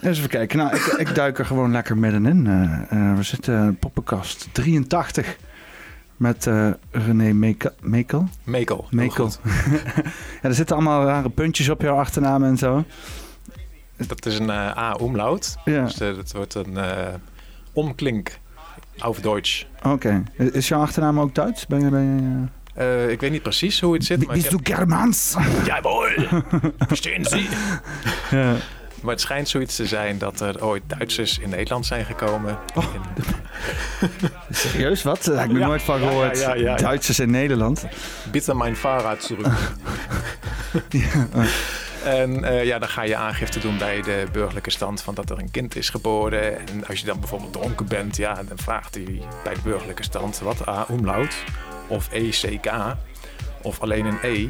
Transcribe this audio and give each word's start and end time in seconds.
Eens 0.00 0.18
even 0.18 0.30
kijken. 0.30 0.58
Nou, 0.58 0.74
ik, 0.76 0.84
ik 0.84 1.14
duik 1.14 1.38
er 1.38 1.46
gewoon 1.46 1.72
lekker 1.72 1.98
middenin. 1.98 2.46
Eh, 2.46 3.10
eh, 3.10 3.16
we 3.16 3.22
zitten 3.22 3.66
in 3.66 3.76
poppenkast 3.76 4.48
83 4.52 5.36
met 6.16 6.46
eh, 6.46 6.70
René 6.90 7.32
Mekel. 7.32 7.70
Mekel? 7.80 8.28
Mekel. 8.44 8.86
Mekel. 8.90 9.30
ja, 10.42 10.48
er 10.48 10.54
zitten 10.54 10.76
allemaal 10.76 11.04
rare 11.04 11.30
puntjes 11.30 11.68
op 11.68 11.80
jouw 11.80 11.96
achternaam 11.96 12.44
en 12.44 12.56
zo. 12.56 12.84
Dat 13.96 14.26
is 14.26 14.38
een 14.38 14.48
uh, 14.48 14.78
A-umlaut. 14.78 15.56
Ja. 15.64 15.84
Dus 15.84 16.00
uh, 16.00 16.16
dat 16.16 16.32
wordt 16.32 16.54
een 16.54 16.72
uh, 16.72 17.06
omklink 17.72 18.38
auf 18.98 19.20
Deutsch. 19.20 19.64
Oké. 19.82 19.88
Okay. 20.36 20.50
Is 20.52 20.68
jouw 20.68 20.80
achternaam 20.80 21.20
ook 21.20 21.34
Duits? 21.34 21.66
Ben 21.66 21.80
je, 21.80 21.90
ben 21.90 22.02
je, 22.02 22.44
Uh, 22.78 23.10
ik 23.10 23.20
weet 23.20 23.30
niet 23.30 23.42
precies 23.42 23.80
hoe 23.80 23.94
het 23.94 24.04
zit. 24.04 24.26
Bist 24.26 24.50
du 24.50 24.58
Germans? 24.62 25.36
Jawohl! 25.64 26.28
Verstehen 26.88 27.24
Sie? 27.24 27.48
ja. 28.30 28.54
Maar 29.02 29.12
het 29.12 29.20
schijnt 29.20 29.48
zoiets 29.48 29.76
te 29.76 29.86
zijn 29.86 30.18
dat 30.18 30.40
er 30.40 30.64
ooit 30.64 30.82
Duitsers 30.86 31.38
in 31.38 31.48
Nederland 31.48 31.86
zijn 31.86 32.04
gekomen. 32.04 32.58
Oh. 32.74 32.84
In... 32.94 33.00
Serieus, 34.56 35.02
wat? 35.02 35.24
Daar 35.24 35.40
heb 35.40 35.50
ik 35.50 35.58
ja. 35.58 35.66
nooit 35.66 35.82
van 35.82 35.98
gehoord. 35.98 36.38
Ja, 36.38 36.54
ja, 36.54 36.76
Duitsers 36.76 37.18
in 37.18 37.30
Nederland. 37.30 37.86
Bitte 38.30 38.54
mijn 38.54 38.76
Fahrrad 38.76 39.26
terug. 39.26 39.72
En 42.06 42.44
uh, 42.44 42.64
ja, 42.64 42.78
dan 42.78 42.88
ga 42.88 43.02
je 43.02 43.16
aangifte 43.16 43.58
doen 43.58 43.78
bij 43.78 44.02
de 44.02 44.26
burgerlijke 44.32 44.70
stand 44.70 45.02
van 45.02 45.14
dat 45.14 45.30
er 45.30 45.38
een 45.38 45.50
kind 45.50 45.76
is 45.76 45.88
geboren. 45.88 46.68
En 46.68 46.86
als 46.86 47.00
je 47.00 47.06
dan 47.06 47.20
bijvoorbeeld 47.20 47.52
dronken 47.52 47.86
bent, 47.86 48.16
ja, 48.16 48.34
dan 48.34 48.58
vraagt 48.58 48.94
hij 48.94 49.22
bij 49.44 49.54
de 49.54 49.60
burgerlijke 49.62 50.02
stand 50.02 50.38
wat 50.38 50.68
A 50.68 50.86
umlaut 50.90 51.34
of 51.86 52.08
ECK 52.12 52.72
of 53.62 53.80
alleen 53.80 54.04
een 54.04 54.18
E. 54.22 54.48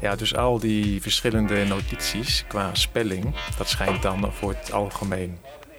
Ja, 0.00 0.16
dus 0.16 0.36
al 0.36 0.58
die 0.58 1.02
verschillende 1.02 1.64
notities 1.64 2.44
qua 2.48 2.70
spelling, 2.72 3.34
dat 3.56 3.68
schijnt 3.68 4.02
dan 4.02 4.32
voor 4.32 4.50
het 4.50 4.72
algemeen 4.72 5.38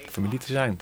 familie 0.10 0.40
te 0.40 0.52
zijn. 0.52 0.80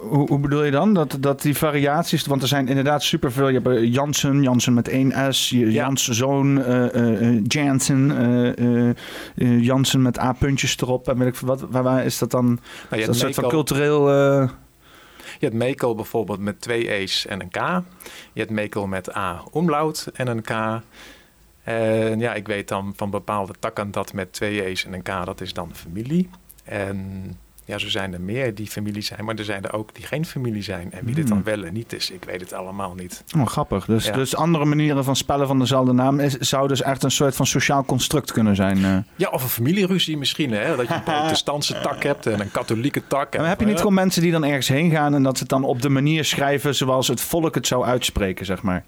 Hoe, 0.00 0.28
hoe, 0.28 0.38
bedoel 0.38 0.64
je 0.64 0.70
dan? 0.70 0.94
Dat, 0.94 1.16
dat 1.20 1.42
die 1.42 1.56
variaties, 1.56 2.26
want 2.26 2.42
er 2.42 2.48
zijn 2.48 2.68
inderdaad 2.68 3.02
superveel. 3.02 3.48
Je 3.48 3.60
hebt 3.62 3.94
Jansen, 3.94 4.42
Jansen 4.42 4.74
met 4.74 4.88
één 4.88 5.34
S, 5.34 5.50
Jansen 5.50 6.14
zoon, 6.14 6.58
uh, 6.58 6.94
uh, 6.94 7.40
Jansen, 7.46 8.94
uh, 9.34 9.62
Jansen 9.64 10.02
met 10.02 10.18
A-puntjes 10.18 10.76
erop. 10.80 11.08
En 11.08 11.18
weet 11.18 11.28
ik, 11.28 11.36
wat, 11.36 11.66
waar, 11.70 11.82
waar 11.82 12.04
is 12.04 12.18
dat 12.18 12.30
dan? 12.30 12.44
Nou, 12.44 12.60
is 12.90 13.06
dat 13.06 13.08
een 13.08 13.20
soort 13.20 13.34
van 13.34 13.48
cultureel... 13.48 14.08
Je 15.38 15.46
hebt 15.46 15.54
Mekel 15.54 15.94
bijvoorbeeld 15.94 16.38
met 16.38 16.60
twee 16.60 16.92
E's 16.92 17.26
en 17.26 17.40
een 17.40 17.50
K. 17.50 17.56
Je 18.32 18.40
hebt 18.40 18.50
Mekel 18.50 18.86
met 18.86 19.16
A 19.16 19.42
omlaut 19.50 20.10
en 20.14 20.26
een 20.26 20.42
K. 20.42 20.80
En 21.62 22.20
ja, 22.20 22.34
ik 22.34 22.46
weet 22.46 22.68
dan 22.68 22.92
van 22.96 23.10
bepaalde 23.10 23.54
takken 23.58 23.90
dat 23.90 24.12
met 24.12 24.32
twee 24.32 24.64
E's 24.64 24.84
en 24.84 24.92
een 24.92 25.02
K, 25.02 25.24
dat 25.24 25.40
is 25.40 25.52
dan 25.52 25.74
familie. 25.74 26.30
En 26.64 27.38
ja, 27.66 27.78
zo 27.78 27.88
zijn 27.88 28.12
er 28.12 28.20
meer 28.20 28.54
die 28.54 28.66
familie 28.66 29.02
zijn, 29.02 29.24
maar 29.24 29.34
er 29.34 29.44
zijn 29.44 29.64
er 29.64 29.72
ook 29.72 29.94
die 29.94 30.04
geen 30.04 30.26
familie 30.26 30.62
zijn. 30.62 30.92
En 30.92 31.04
wie 31.04 31.14
dit 31.14 31.28
dan 31.28 31.42
wel 31.42 31.64
en 31.64 31.72
niet 31.72 31.92
is, 31.92 32.10
ik 32.10 32.24
weet 32.24 32.40
het 32.40 32.52
allemaal 32.52 32.94
niet. 32.94 33.24
Oh, 33.36 33.46
grappig. 33.46 33.84
Dus, 33.84 34.04
ja. 34.04 34.12
dus 34.12 34.36
andere 34.36 34.64
manieren 34.64 35.04
van 35.04 35.16
spellen 35.16 35.46
van 35.46 35.58
dezelfde 35.58 35.92
naam 35.92 36.20
is, 36.20 36.32
zou 36.32 36.68
dus 36.68 36.82
echt 36.82 37.02
een 37.02 37.10
soort 37.10 37.36
van 37.36 37.46
sociaal 37.46 37.84
construct 37.84 38.32
kunnen 38.32 38.56
zijn. 38.56 38.78
Uh. 38.78 38.96
Ja, 39.16 39.28
of 39.28 39.42
een 39.42 39.48
familieruzie 39.48 40.16
misschien. 40.16 40.52
Hè? 40.52 40.76
Dat 40.76 40.88
je 40.88 40.94
een 40.94 41.02
protestantse 41.14 41.80
tak 41.80 42.02
hebt 42.02 42.26
en 42.26 42.40
een 42.40 42.50
katholieke 42.50 43.06
tak. 43.06 43.34
En, 43.34 43.40
maar 43.40 43.48
heb 43.48 43.60
je 43.60 43.66
niet 43.66 43.78
gewoon 43.78 43.94
mensen 43.94 44.22
die 44.22 44.32
dan 44.32 44.44
ergens 44.44 44.68
heen 44.68 44.90
gaan 44.90 45.14
en 45.14 45.22
dat 45.22 45.36
ze 45.36 45.42
het 45.42 45.50
dan 45.50 45.64
op 45.64 45.82
de 45.82 45.88
manier 45.88 46.24
schrijven 46.24 46.74
zoals 46.74 47.08
het 47.08 47.20
volk 47.20 47.54
het 47.54 47.66
zou 47.66 47.84
uitspreken, 47.84 48.46
zeg 48.46 48.62
maar? 48.62 48.84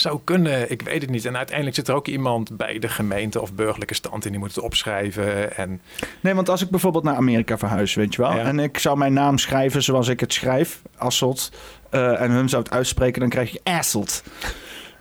Zou 0.00 0.20
kunnen, 0.24 0.70
ik 0.70 0.82
weet 0.82 1.00
het 1.00 1.10
niet. 1.10 1.24
En 1.24 1.36
uiteindelijk 1.36 1.76
zit 1.76 1.88
er 1.88 1.94
ook 1.94 2.06
iemand 2.06 2.56
bij 2.56 2.78
de 2.78 2.88
gemeente 2.88 3.40
of 3.40 3.54
burgerlijke 3.54 3.94
stand 3.94 4.24
en 4.24 4.30
die 4.30 4.40
moet 4.40 4.54
het 4.54 4.64
opschrijven. 4.64 5.56
En... 5.56 5.80
Nee, 6.20 6.34
want 6.34 6.48
als 6.48 6.62
ik 6.62 6.70
bijvoorbeeld 6.70 7.04
naar 7.04 7.16
Amerika 7.16 7.58
verhuis, 7.58 7.94
weet 7.94 8.14
je 8.14 8.22
wel, 8.22 8.32
ja. 8.32 8.38
en 8.38 8.58
ik 8.58 8.78
zou 8.78 8.98
mijn 8.98 9.12
naam 9.12 9.38
schrijven 9.38 9.82
zoals 9.82 10.08
ik 10.08 10.20
het 10.20 10.32
schrijf, 10.32 10.82
Asselt, 10.96 11.52
uh, 11.90 12.20
en 12.20 12.30
hun 12.30 12.48
zou 12.48 12.62
het 12.62 12.72
uitspreken, 12.72 13.20
dan 13.20 13.28
krijg 13.28 13.52
je 13.52 13.60
Asselt. 13.62 14.22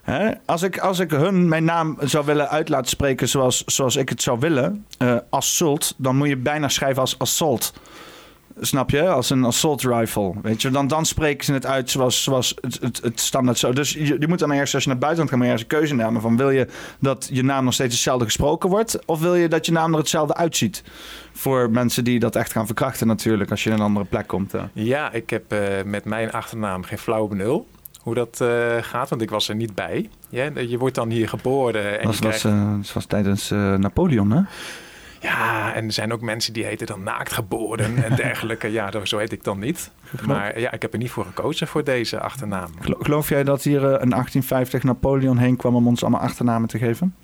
Hè? 0.01 0.31
Als, 0.45 0.61
ik, 0.61 0.77
als 0.77 0.99
ik 0.99 1.11
hun 1.11 1.47
mijn 1.47 1.63
naam 1.63 1.97
zou 1.99 2.25
willen 2.25 2.49
uit 2.49 2.69
laten 2.69 2.89
spreken 2.89 3.29
zoals, 3.29 3.63
zoals 3.65 3.95
ik 3.95 4.09
het 4.09 4.21
zou 4.21 4.39
willen, 4.39 4.85
uh, 5.01 5.15
Assault, 5.29 5.93
dan 5.97 6.15
moet 6.15 6.27
je 6.27 6.37
bijna 6.37 6.69
schrijven 6.69 7.01
als 7.01 7.19
Assault. 7.19 7.73
Snap 8.59 8.89
je? 8.89 9.09
Als 9.09 9.29
een 9.29 9.43
assault 9.43 9.81
rifle. 9.81 10.33
Weet 10.41 10.61
je, 10.61 10.69
dan, 10.69 10.87
dan 10.87 11.05
spreken 11.05 11.45
ze 11.45 11.53
het 11.53 11.65
uit 11.65 11.89
zoals, 11.89 12.23
zoals 12.23 12.55
het, 12.61 12.79
het, 12.81 13.01
het 13.01 13.19
standaard 13.19 13.57
zo. 13.57 13.73
Dus 13.73 13.91
je, 13.91 14.15
je 14.19 14.27
moet 14.27 14.39
dan 14.39 14.51
eerst, 14.51 14.73
als 14.73 14.83
je 14.83 14.89
naar 14.89 14.99
buitenland 14.99 15.29
gaat, 15.29 15.39
maar 15.39 15.47
ergens 15.47 15.67
een 15.71 15.77
keuze 15.79 15.95
nemen 15.95 16.21
van 16.21 16.37
wil 16.37 16.49
je 16.49 16.67
dat 16.99 17.29
je 17.31 17.43
naam 17.43 17.63
nog 17.63 17.73
steeds 17.73 17.93
hetzelfde 17.93 18.25
gesproken 18.25 18.69
wordt, 18.69 18.99
of 19.05 19.19
wil 19.19 19.35
je 19.35 19.47
dat 19.47 19.65
je 19.65 19.71
naam 19.71 19.91
er 19.91 19.99
hetzelfde 19.99 20.35
uitziet? 20.35 20.83
Voor 21.31 21.71
mensen 21.71 22.03
die 22.03 22.19
dat 22.19 22.35
echt 22.35 22.51
gaan 22.51 22.65
verkrachten 22.65 23.07
natuurlijk, 23.07 23.51
als 23.51 23.63
je 23.63 23.69
in 23.69 23.75
een 23.75 23.81
andere 23.81 24.05
plek 24.05 24.27
komt. 24.27 24.55
Uh. 24.55 24.61
Ja, 24.73 25.11
ik 25.11 25.29
heb 25.29 25.53
uh, 25.53 25.59
met 25.85 26.05
mijn 26.05 26.31
achternaam 26.31 26.83
geen 26.83 26.97
flauw 26.97 27.27
benul 27.27 27.67
hoe 28.01 28.15
dat 28.15 28.39
uh, 28.41 28.75
gaat, 28.81 29.09
want 29.09 29.21
ik 29.21 29.29
was 29.29 29.49
er 29.49 29.55
niet 29.55 29.75
bij. 29.75 30.09
Ja, 30.29 30.49
je 30.67 30.77
wordt 30.77 30.95
dan 30.95 31.09
hier 31.09 31.29
geboren. 31.29 31.99
En 31.99 32.05
dat, 32.05 32.05
was, 32.05 32.19
krijgt... 32.19 32.43
uh, 32.43 32.93
was 32.93 33.05
tijdens 33.05 33.51
uh, 33.51 33.75
Napoleon, 33.75 34.31
hè? 34.31 34.41
Ja, 35.19 35.73
en 35.73 35.85
er 35.85 35.91
zijn 35.91 36.13
ook 36.13 36.21
mensen 36.21 36.53
die 36.53 36.65
heten 36.65 36.87
dan 36.87 37.03
naakt 37.03 37.33
geboren 37.33 38.03
en 38.03 38.15
dergelijke. 38.25 38.71
Ja, 38.71 39.05
zo 39.05 39.17
heet 39.17 39.31
ik 39.31 39.43
dan 39.43 39.59
niet. 39.59 39.91
Maar 40.25 40.59
ja, 40.59 40.71
ik 40.71 40.81
heb 40.81 40.93
er 40.93 40.99
niet 40.99 41.11
voor 41.11 41.25
gekozen 41.25 41.67
voor 41.67 41.83
deze 41.83 42.19
achternaam. 42.19 42.71
Geloof 42.99 43.29
jij 43.29 43.43
dat 43.43 43.63
hier 43.63 43.83
een 43.83 44.09
1850 44.09 44.83
Napoleon 44.83 45.37
heen 45.37 45.55
kwam 45.55 45.75
om 45.75 45.87
ons 45.87 46.01
allemaal 46.01 46.21
achternamen 46.21 46.67
te 46.67 46.77
geven? 46.77 47.15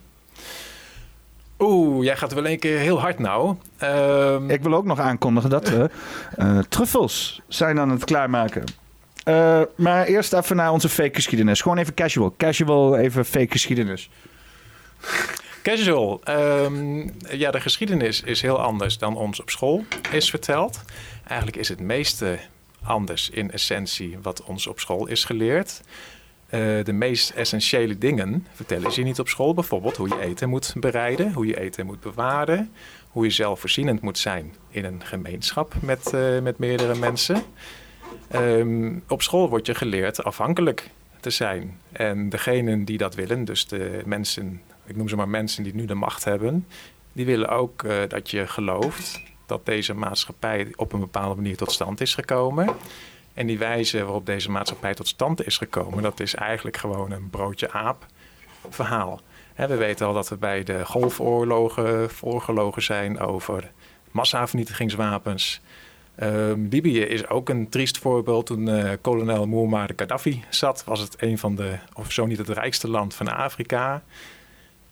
Oeh, 1.59 2.03
jij 2.03 2.17
gaat 2.17 2.33
wel 2.33 2.47
een 2.47 2.59
keer 2.59 2.77
heel 2.77 2.99
hard 2.99 3.19
nou. 3.19 3.55
Um... 3.83 4.49
Ik 4.49 4.63
wil 4.63 4.73
ook 4.73 4.85
nog 4.85 4.99
aankondigen 4.99 5.49
dat 5.49 5.69
we 5.69 5.89
uh, 6.39 6.59
truffels 6.59 7.41
zijn 7.47 7.79
aan 7.79 7.89
het 7.89 8.03
klaarmaken. 8.03 8.63
Uh, 9.25 9.61
maar 9.75 10.05
eerst 10.05 10.33
even 10.33 10.55
naar 10.55 10.71
onze 10.71 10.89
fake 10.89 11.13
geschiedenis. 11.13 11.61
Gewoon 11.61 11.77
even 11.77 11.93
casual. 11.93 12.33
Casual, 12.37 12.97
even 12.97 13.25
fake 13.25 13.51
geschiedenis. 13.51 14.09
Casual. 15.63 16.21
Um, 16.29 17.11
ja, 17.29 17.51
de 17.51 17.59
geschiedenis 17.59 18.21
is 18.21 18.41
heel 18.41 18.61
anders 18.61 18.97
dan 18.97 19.17
ons 19.17 19.41
op 19.41 19.49
school 19.49 19.85
is 20.11 20.29
verteld. 20.29 20.81
Eigenlijk 21.27 21.57
is 21.57 21.69
het 21.69 21.79
meeste 21.79 22.39
anders 22.81 23.29
in 23.29 23.51
essentie 23.51 24.17
wat 24.21 24.43
ons 24.43 24.67
op 24.67 24.79
school 24.79 25.07
is 25.07 25.25
geleerd. 25.25 25.81
Uh, 26.49 26.83
de 26.83 26.93
meest 26.93 27.29
essentiële 27.29 27.97
dingen 27.97 28.47
vertellen 28.53 28.91
ze 28.91 28.99
je 28.99 29.05
niet 29.05 29.19
op 29.19 29.27
school. 29.27 29.53
Bijvoorbeeld 29.53 29.97
hoe 29.97 30.07
je 30.07 30.21
eten 30.21 30.49
moet 30.49 30.73
bereiden, 30.77 31.33
hoe 31.33 31.45
je 31.45 31.59
eten 31.59 31.85
moet 31.85 31.99
bewaren, 31.99 32.71
hoe 33.11 33.23
je 33.23 33.31
zelfvoorzienend 33.31 34.01
moet 34.01 34.17
zijn 34.17 34.55
in 34.69 34.85
een 34.85 35.01
gemeenschap 35.03 35.73
met, 35.81 36.11
uh, 36.15 36.39
met 36.39 36.57
meerdere 36.57 36.95
mensen. 36.95 37.43
Um, 38.35 39.03
op 39.07 39.21
school 39.21 39.49
wordt 39.49 39.65
je 39.65 39.75
geleerd 39.75 40.23
afhankelijk 40.23 40.89
te 41.19 41.29
zijn. 41.29 41.79
En 41.91 42.29
degenen 42.29 42.85
die 42.85 42.97
dat 42.97 43.15
willen, 43.15 43.45
dus 43.45 43.67
de 43.67 44.01
mensen, 44.05 44.61
ik 44.85 44.95
noem 44.95 45.09
ze 45.09 45.15
maar 45.15 45.29
mensen 45.29 45.63
die 45.63 45.75
nu 45.75 45.85
de 45.85 45.93
macht 45.93 46.23
hebben, 46.23 46.67
die 47.13 47.25
willen 47.25 47.49
ook 47.49 47.83
uh, 47.83 47.95
dat 48.07 48.29
je 48.29 48.47
gelooft 48.47 49.21
dat 49.45 49.65
deze 49.65 49.93
maatschappij 49.93 50.73
op 50.75 50.93
een 50.93 50.99
bepaalde 50.99 51.35
manier 51.35 51.57
tot 51.57 51.71
stand 51.71 52.01
is 52.01 52.15
gekomen. 52.15 52.75
En 53.33 53.47
die 53.47 53.57
wijze 53.57 54.03
waarop 54.03 54.25
deze 54.25 54.51
maatschappij 54.51 54.93
tot 54.93 55.07
stand 55.07 55.45
is 55.45 55.57
gekomen, 55.57 56.03
dat 56.03 56.19
is 56.19 56.35
eigenlijk 56.35 56.77
gewoon 56.77 57.11
een 57.11 57.29
broodje 57.29 57.71
aap 57.71 58.05
verhaal. 58.69 59.21
We 59.55 59.75
weten 59.75 60.07
al 60.07 60.13
dat 60.13 60.29
we 60.29 60.37
bij 60.37 60.63
de 60.63 60.85
golfoorlogen 60.85 62.09
voorgelogen 62.09 62.83
zijn 62.83 63.19
over 63.19 63.71
massavernietigingswapens. 64.11 65.61
Um, 66.21 66.67
Libië 66.69 66.99
is 66.99 67.27
ook 67.27 67.49
een 67.49 67.69
triest 67.69 67.97
voorbeeld. 67.97 68.45
Toen 68.45 68.67
uh, 68.67 68.91
kolonel 69.01 69.47
Muammar 69.47 69.89
Gaddafi 69.95 70.43
zat, 70.49 70.83
was 70.83 70.99
het 70.99 71.21
een 71.21 71.37
van 71.37 71.55
de, 71.55 71.77
of 71.93 72.11
zo 72.11 72.25
niet 72.25 72.37
het 72.37 72.49
rijkste 72.49 72.89
land 72.89 73.15
van 73.15 73.27
Afrika. 73.27 74.03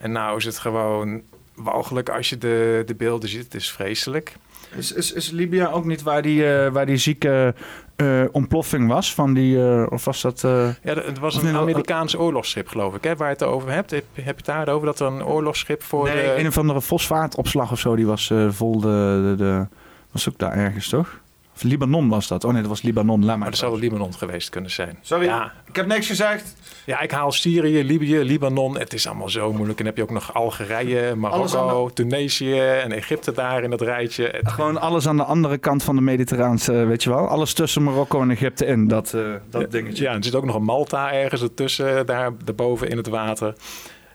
En 0.02 0.12
nou 0.12 0.38
is 0.38 0.46
het 0.46 0.58
gewoon 0.58 1.22
walgelijk 1.56 2.10
als 2.10 2.30
je 2.30 2.38
de, 2.38 2.84
de 2.86 2.96
beelden 2.96 3.30
ziet. 3.30 3.44
Het 3.44 3.56
is 3.56 3.72
vreselijk. 3.72 4.36
Is, 4.76 4.92
is, 4.92 5.14
is 5.14 5.30
Libië 5.30 5.68
ook 5.68 5.86
niet 5.86 6.02
waar 6.02 6.22
die, 6.22 6.44
uh, 6.44 6.68
waar 6.68 6.86
die 6.86 6.98
zieke 6.98 7.54
uh, 7.98 8.24
ontploffing 8.32 8.88
was? 8.88 9.14
Van 9.14 9.34
die, 9.34 9.58
uh, 9.58 9.86
of 9.90 10.06
was 10.06 10.22
dat... 10.22 10.42
Ja, 10.42 10.94
het 10.94 11.20
was 11.20 11.36
een 11.36 11.56
Amerikaans 11.56 12.18
oorlogsschip, 12.18 12.68
geloof 12.68 12.96
ik, 12.96 13.04
hè, 13.04 13.16
waar 13.16 13.28
je 13.28 13.34
het 13.34 13.44
over 13.44 13.72
hebt. 13.72 13.92
Heb, 13.92 14.06
heb 14.14 14.26
je 14.26 14.32
het 14.32 14.46
daarover 14.46 14.86
dat 14.86 15.00
er 15.00 15.08
een 15.08 15.26
oorlogsschip 15.26 15.84
voor... 15.84 16.04
Nee, 16.04 16.24
de... 16.24 16.40
een 16.40 16.48
of 16.48 16.58
andere 16.58 16.82
fosfaatopslag 16.82 17.72
of 17.72 17.80
zo, 17.80 17.96
die 17.96 18.06
was 18.06 18.34
vol 18.50 18.80
de... 18.80 19.36
de, 19.38 19.44
de 19.44 19.68
Was 20.12 20.30
ook 20.30 20.38
daar 20.38 20.54
ergens, 20.54 20.90
toch? 20.90 21.21
Of 21.64 21.70
Libanon 21.70 22.10
was 22.10 22.28
dat. 22.28 22.44
Oh 22.44 22.52
nee, 22.52 22.62
dat 22.62 22.70
was 22.70 22.82
Libanon. 22.82 23.20
Laat 23.20 23.28
maar. 23.28 23.38
Maar 23.38 23.50
dat 23.50 23.60
zou 23.60 23.80
Libanon 23.80 24.14
geweest 24.14 24.50
kunnen 24.50 24.72
zijn. 24.72 24.98
Sorry, 25.02 25.26
Ja, 25.26 25.52
ik 25.68 25.76
heb 25.76 25.86
niks 25.86 26.08
gezegd. 26.08 26.56
ja, 26.86 27.00
ik 27.02 27.12
haal 27.12 27.32
Syrië, 27.32 27.84
Libië, 27.84 28.18
Libanon. 28.24 28.78
Het 28.80 28.94
is 28.94 29.08
allemaal 29.08 29.30
zo 29.30 29.54
moeilijk. 29.54 29.80
En 29.80 29.86
dan 29.86 29.86
heb 29.86 29.98
je 29.98 30.04
ook 30.04 30.10
nog 30.12 30.34
Algerije, 30.34 31.16
Marokko, 31.16 31.90
Tunesië 31.94 32.60
en 32.60 32.92
Egypte 32.92 33.32
daar 33.32 33.64
in 33.64 33.70
dat 33.70 33.82
rijtje. 33.82 34.24
Het- 34.32 34.52
Gewoon 34.52 34.82
alles 34.82 35.08
aan 35.08 35.18
de 35.18 35.24
andere 35.24 35.58
kant 35.58 35.84
van 35.84 35.96
de 35.96 36.02
Mediterraanse, 36.02 36.72
weet 36.74 37.04
je 37.04 37.10
wel. 37.10 37.28
Alles 37.28 37.54
tussen 37.54 37.84
Marokko 37.84 38.22
en 38.22 38.32
Egypte 38.32 38.66
in, 38.66 38.88
dat, 38.88 39.14
eh, 39.14 39.22
dat 39.50 39.72
dingetje. 39.72 40.04
Ja, 40.04 40.14
er 40.14 40.24
zit 40.24 40.36
ook 40.36 40.46
nog 40.46 40.56
een 40.56 40.64
Malta 40.64 41.14
ergens 41.14 41.42
ertussen, 41.42 42.06
daar 42.06 42.32
daarboven 42.44 42.90
in 42.90 42.98
het 42.98 43.08
water. 43.08 43.54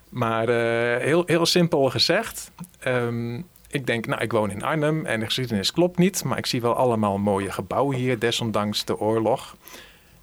Maar 0.08 0.48
eh, 0.48 1.02
heel, 1.04 1.22
heel 1.26 1.46
simpel 1.46 1.90
gezegd. 1.90 2.50
ehm, 2.81 3.40
ik 3.76 3.87
denk, 3.87 4.06
nou, 4.06 4.23
ik 4.23 4.32
woon 4.32 4.50
in 4.50 4.62
Arnhem 4.62 5.06
en 5.06 5.20
de 5.20 5.26
geschiedenis 5.26 5.73
klopt 5.73 5.99
niet. 5.99 6.25
Maar 6.25 6.38
ik 6.38 6.46
zie 6.46 6.61
wel 6.61 6.75
allemaal 6.75 7.19
mooie 7.19 7.52
gebouwen 7.52 7.96
hier, 7.96 8.19
desondanks 8.19 8.84
de 8.84 8.99
oorlog. 8.99 9.56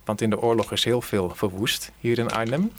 Want 0.06 0.22
in 0.22 0.30
de 0.30 0.42
oorlog 0.42 0.72
is 0.72 0.84
heel 0.84 1.02
veel 1.02 1.32
verwoest 1.36 1.92
hier 2.00 2.20
in 2.20 2.32
Arnhem. 2.32 2.72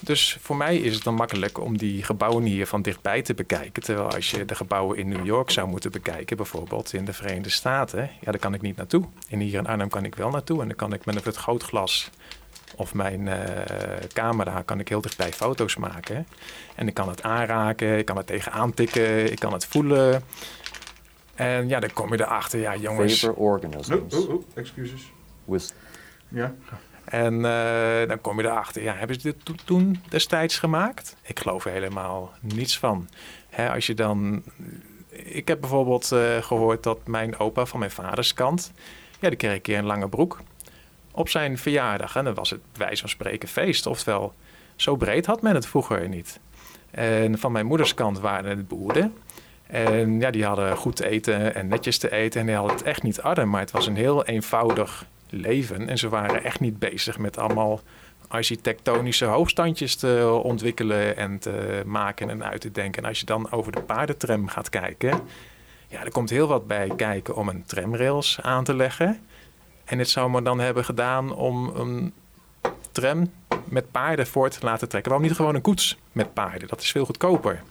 Dus 0.00 0.36
voor 0.40 0.56
mij 0.56 0.76
is 0.76 0.94
het 0.94 1.04
dan 1.04 1.14
makkelijk 1.14 1.60
om 1.60 1.78
die 1.78 2.02
gebouwen 2.02 2.44
hier 2.44 2.66
van 2.66 2.82
dichtbij 2.82 3.22
te 3.22 3.34
bekijken. 3.34 3.82
Terwijl 3.82 4.10
als 4.10 4.30
je 4.30 4.44
de 4.44 4.54
gebouwen 4.54 4.98
in 4.98 5.08
New 5.08 5.26
York 5.26 5.50
zou 5.50 5.68
moeten 5.68 5.90
bekijken, 5.90 6.36
bijvoorbeeld 6.36 6.92
in 6.92 7.04
de 7.04 7.12
Verenigde 7.12 7.50
Staten, 7.50 8.10
ja, 8.20 8.30
daar 8.30 8.40
kan 8.40 8.54
ik 8.54 8.60
niet 8.60 8.76
naartoe. 8.76 9.04
En 9.28 9.40
hier 9.40 9.58
in 9.58 9.66
Arnhem 9.66 9.88
kan 9.88 10.04
ik 10.04 10.14
wel 10.14 10.30
naartoe. 10.30 10.60
En 10.60 10.66
dan 10.66 10.76
kan 10.76 10.92
ik 10.92 11.04
met 11.04 11.14
een 11.14 11.22
vergrootglas 11.22 12.10
of 12.76 12.94
mijn 12.94 13.28
eh, 13.28 13.38
camera 14.12 14.62
kan 14.62 14.80
ik 14.80 14.88
heel 14.88 15.00
dichtbij 15.00 15.32
foto's 15.32 15.76
maken. 15.76 16.26
En 16.74 16.88
ik 16.88 16.94
kan 16.94 17.08
het 17.08 17.22
aanraken, 17.22 17.98
ik 17.98 18.04
kan 18.04 18.16
het 18.16 18.26
tegenaan 18.26 18.74
tikken, 18.74 19.32
ik 19.32 19.38
kan 19.38 19.52
het 19.52 19.66
voelen. 19.66 20.22
En 21.34 21.68
ja, 21.68 21.80
dan 21.80 21.92
kom 21.92 22.12
je 22.12 22.20
erachter, 22.20 22.60
ja 22.60 22.76
jongens. 22.76 23.18
Favor 23.18 23.36
organisms 23.36 24.00
excuses. 24.54 25.12
with 25.44 25.74
Ja. 26.28 26.54
En 27.04 27.34
eh, 27.44 28.08
dan 28.08 28.20
kom 28.20 28.40
je 28.40 28.46
erachter, 28.46 28.82
ja, 28.82 28.94
hebben 28.94 29.20
ze 29.20 29.22
dit 29.22 29.44
to- 29.44 29.54
toen 29.64 30.02
destijds 30.08 30.58
gemaakt? 30.58 31.16
Ik 31.22 31.40
geloof 31.40 31.64
er 31.64 31.72
helemaal 31.72 32.32
niets 32.40 32.78
van. 32.78 33.08
Hè, 33.50 33.70
als 33.72 33.86
je 33.86 33.94
dan... 33.94 34.42
Ik 35.10 35.48
heb 35.48 35.60
bijvoorbeeld 35.60 36.12
eh, 36.12 36.36
gehoord 36.42 36.82
dat 36.82 37.06
mijn 37.06 37.38
opa 37.38 37.66
van 37.66 37.78
mijn 37.78 37.90
vaders 37.90 38.34
kant... 38.34 38.72
Ja, 39.20 39.28
die 39.28 39.38
kreeg 39.38 39.54
een 39.54 39.60
keer 39.60 39.78
een 39.78 39.84
lange 39.84 40.08
broek 40.08 40.38
op 41.16 41.28
zijn 41.28 41.58
verjaardag. 41.58 42.16
En 42.16 42.24
dan 42.24 42.34
was 42.34 42.50
het 42.50 42.60
wijze 42.76 43.00
van 43.00 43.08
spreken 43.08 43.48
feest. 43.48 43.86
Oftewel, 43.86 44.34
zo 44.76 44.96
breed 44.96 45.26
had 45.26 45.42
men 45.42 45.54
het 45.54 45.66
vroeger 45.66 46.08
niet. 46.08 46.40
En 46.90 47.38
van 47.38 47.52
mijn 47.52 47.66
moeders 47.66 47.94
kant 47.94 48.20
waren 48.20 48.50
het 48.50 48.68
boeren. 48.68 49.14
En 49.66 50.20
ja, 50.20 50.30
die 50.30 50.44
hadden 50.44 50.76
goed 50.76 50.96
te 50.96 51.08
eten 51.08 51.54
en 51.54 51.68
netjes 51.68 51.98
te 51.98 52.12
eten. 52.12 52.40
En 52.40 52.46
die 52.46 52.54
hadden 52.54 52.76
het 52.76 52.84
echt 52.84 53.02
niet 53.02 53.20
arm, 53.20 53.50
maar 53.50 53.60
het 53.60 53.70
was 53.70 53.86
een 53.86 53.96
heel 53.96 54.24
eenvoudig 54.24 55.06
leven. 55.30 55.88
En 55.88 55.98
ze 55.98 56.08
waren 56.08 56.44
echt 56.44 56.60
niet 56.60 56.78
bezig 56.78 57.18
met 57.18 57.38
allemaal 57.38 57.80
architectonische 58.28 59.24
hoogstandjes 59.24 59.96
te 59.96 60.40
ontwikkelen 60.42 61.16
en 61.16 61.38
te 61.38 61.82
maken 61.86 62.30
en 62.30 62.44
uit 62.44 62.60
te 62.60 62.72
denken. 62.72 63.02
En 63.02 63.08
als 63.08 63.20
je 63.20 63.26
dan 63.26 63.52
over 63.52 63.72
de 63.72 63.80
paardentram 63.80 64.48
gaat 64.48 64.68
kijken, 64.68 65.20
ja, 65.88 66.04
er 66.04 66.10
komt 66.10 66.30
heel 66.30 66.46
wat 66.46 66.66
bij 66.66 66.90
kijken 66.96 67.36
om 67.36 67.48
een 67.48 67.64
tramrails 67.66 68.38
aan 68.42 68.64
te 68.64 68.74
leggen. 68.74 69.20
En 69.86 69.98
dit 69.98 70.08
zou 70.08 70.30
men 70.30 70.44
dan 70.44 70.60
hebben 70.60 70.84
gedaan 70.84 71.34
om 71.34 71.68
een 71.74 72.12
tram 72.92 73.32
met 73.64 73.90
paarden 73.90 74.26
voor 74.26 74.48
te 74.48 74.58
laten 74.62 74.88
trekken. 74.88 75.10
Waarom 75.10 75.28
niet 75.28 75.36
gewoon 75.36 75.54
een 75.54 75.60
koets 75.60 75.98
met 76.12 76.34
paarden? 76.34 76.68
Dat 76.68 76.80
is 76.80 76.90
veel 76.90 77.04
goedkoper. 77.04 77.62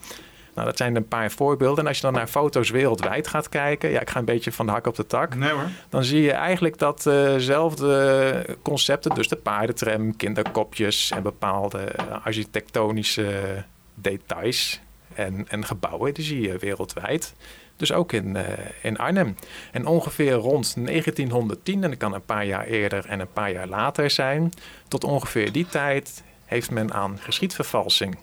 Nou, 0.55 0.67
dat 0.67 0.77
zijn 0.77 0.95
een 0.95 1.07
paar 1.07 1.31
voorbeelden. 1.31 1.83
En 1.83 1.87
als 1.87 1.97
je 1.97 2.03
dan 2.03 2.13
naar 2.13 2.27
foto's 2.27 2.69
wereldwijd 2.69 3.27
gaat 3.27 3.49
kijken, 3.49 3.89
ja, 3.89 3.99
ik 3.99 4.09
ga 4.09 4.19
een 4.19 4.25
beetje 4.25 4.51
van 4.51 4.65
de 4.65 4.71
hak 4.71 4.87
op 4.87 4.95
de 4.95 5.07
tak 5.07 5.35
Nee 5.35 5.51
hoor. 5.51 5.69
dan 5.89 6.03
zie 6.03 6.21
je 6.21 6.31
eigenlijk 6.31 6.77
datzelfde 6.77 8.57
concepten, 8.61 9.15
dus 9.15 9.27
de 9.27 9.35
paardentram, 9.35 10.15
kinderkopjes 10.15 11.11
en 11.11 11.23
bepaalde 11.23 11.91
architectonische 12.23 13.63
details 13.93 14.81
en, 15.13 15.45
en 15.49 15.65
gebouwen, 15.65 16.13
die 16.13 16.25
zie 16.25 16.41
je 16.41 16.57
wereldwijd. 16.57 17.33
Dus 17.77 17.91
ook 17.91 18.11
in, 18.11 18.35
eh, 18.35 18.43
in 18.81 18.97
Arnhem. 18.97 19.35
En 19.71 19.85
ongeveer 19.85 20.33
rond 20.33 20.75
1910, 20.75 21.83
en 21.83 21.89
dat 21.89 21.99
kan 21.99 22.13
een 22.13 22.25
paar 22.25 22.45
jaar 22.45 22.65
eerder 22.65 23.05
en 23.05 23.19
een 23.19 23.33
paar 23.33 23.51
jaar 23.51 23.67
later 23.67 24.09
zijn, 24.09 24.51
tot 24.87 25.03
ongeveer 25.03 25.51
die 25.51 25.67
tijd 25.67 26.23
heeft 26.45 26.71
men 26.71 26.93
aan 26.93 27.19
geschiedvervalsing 27.19 28.17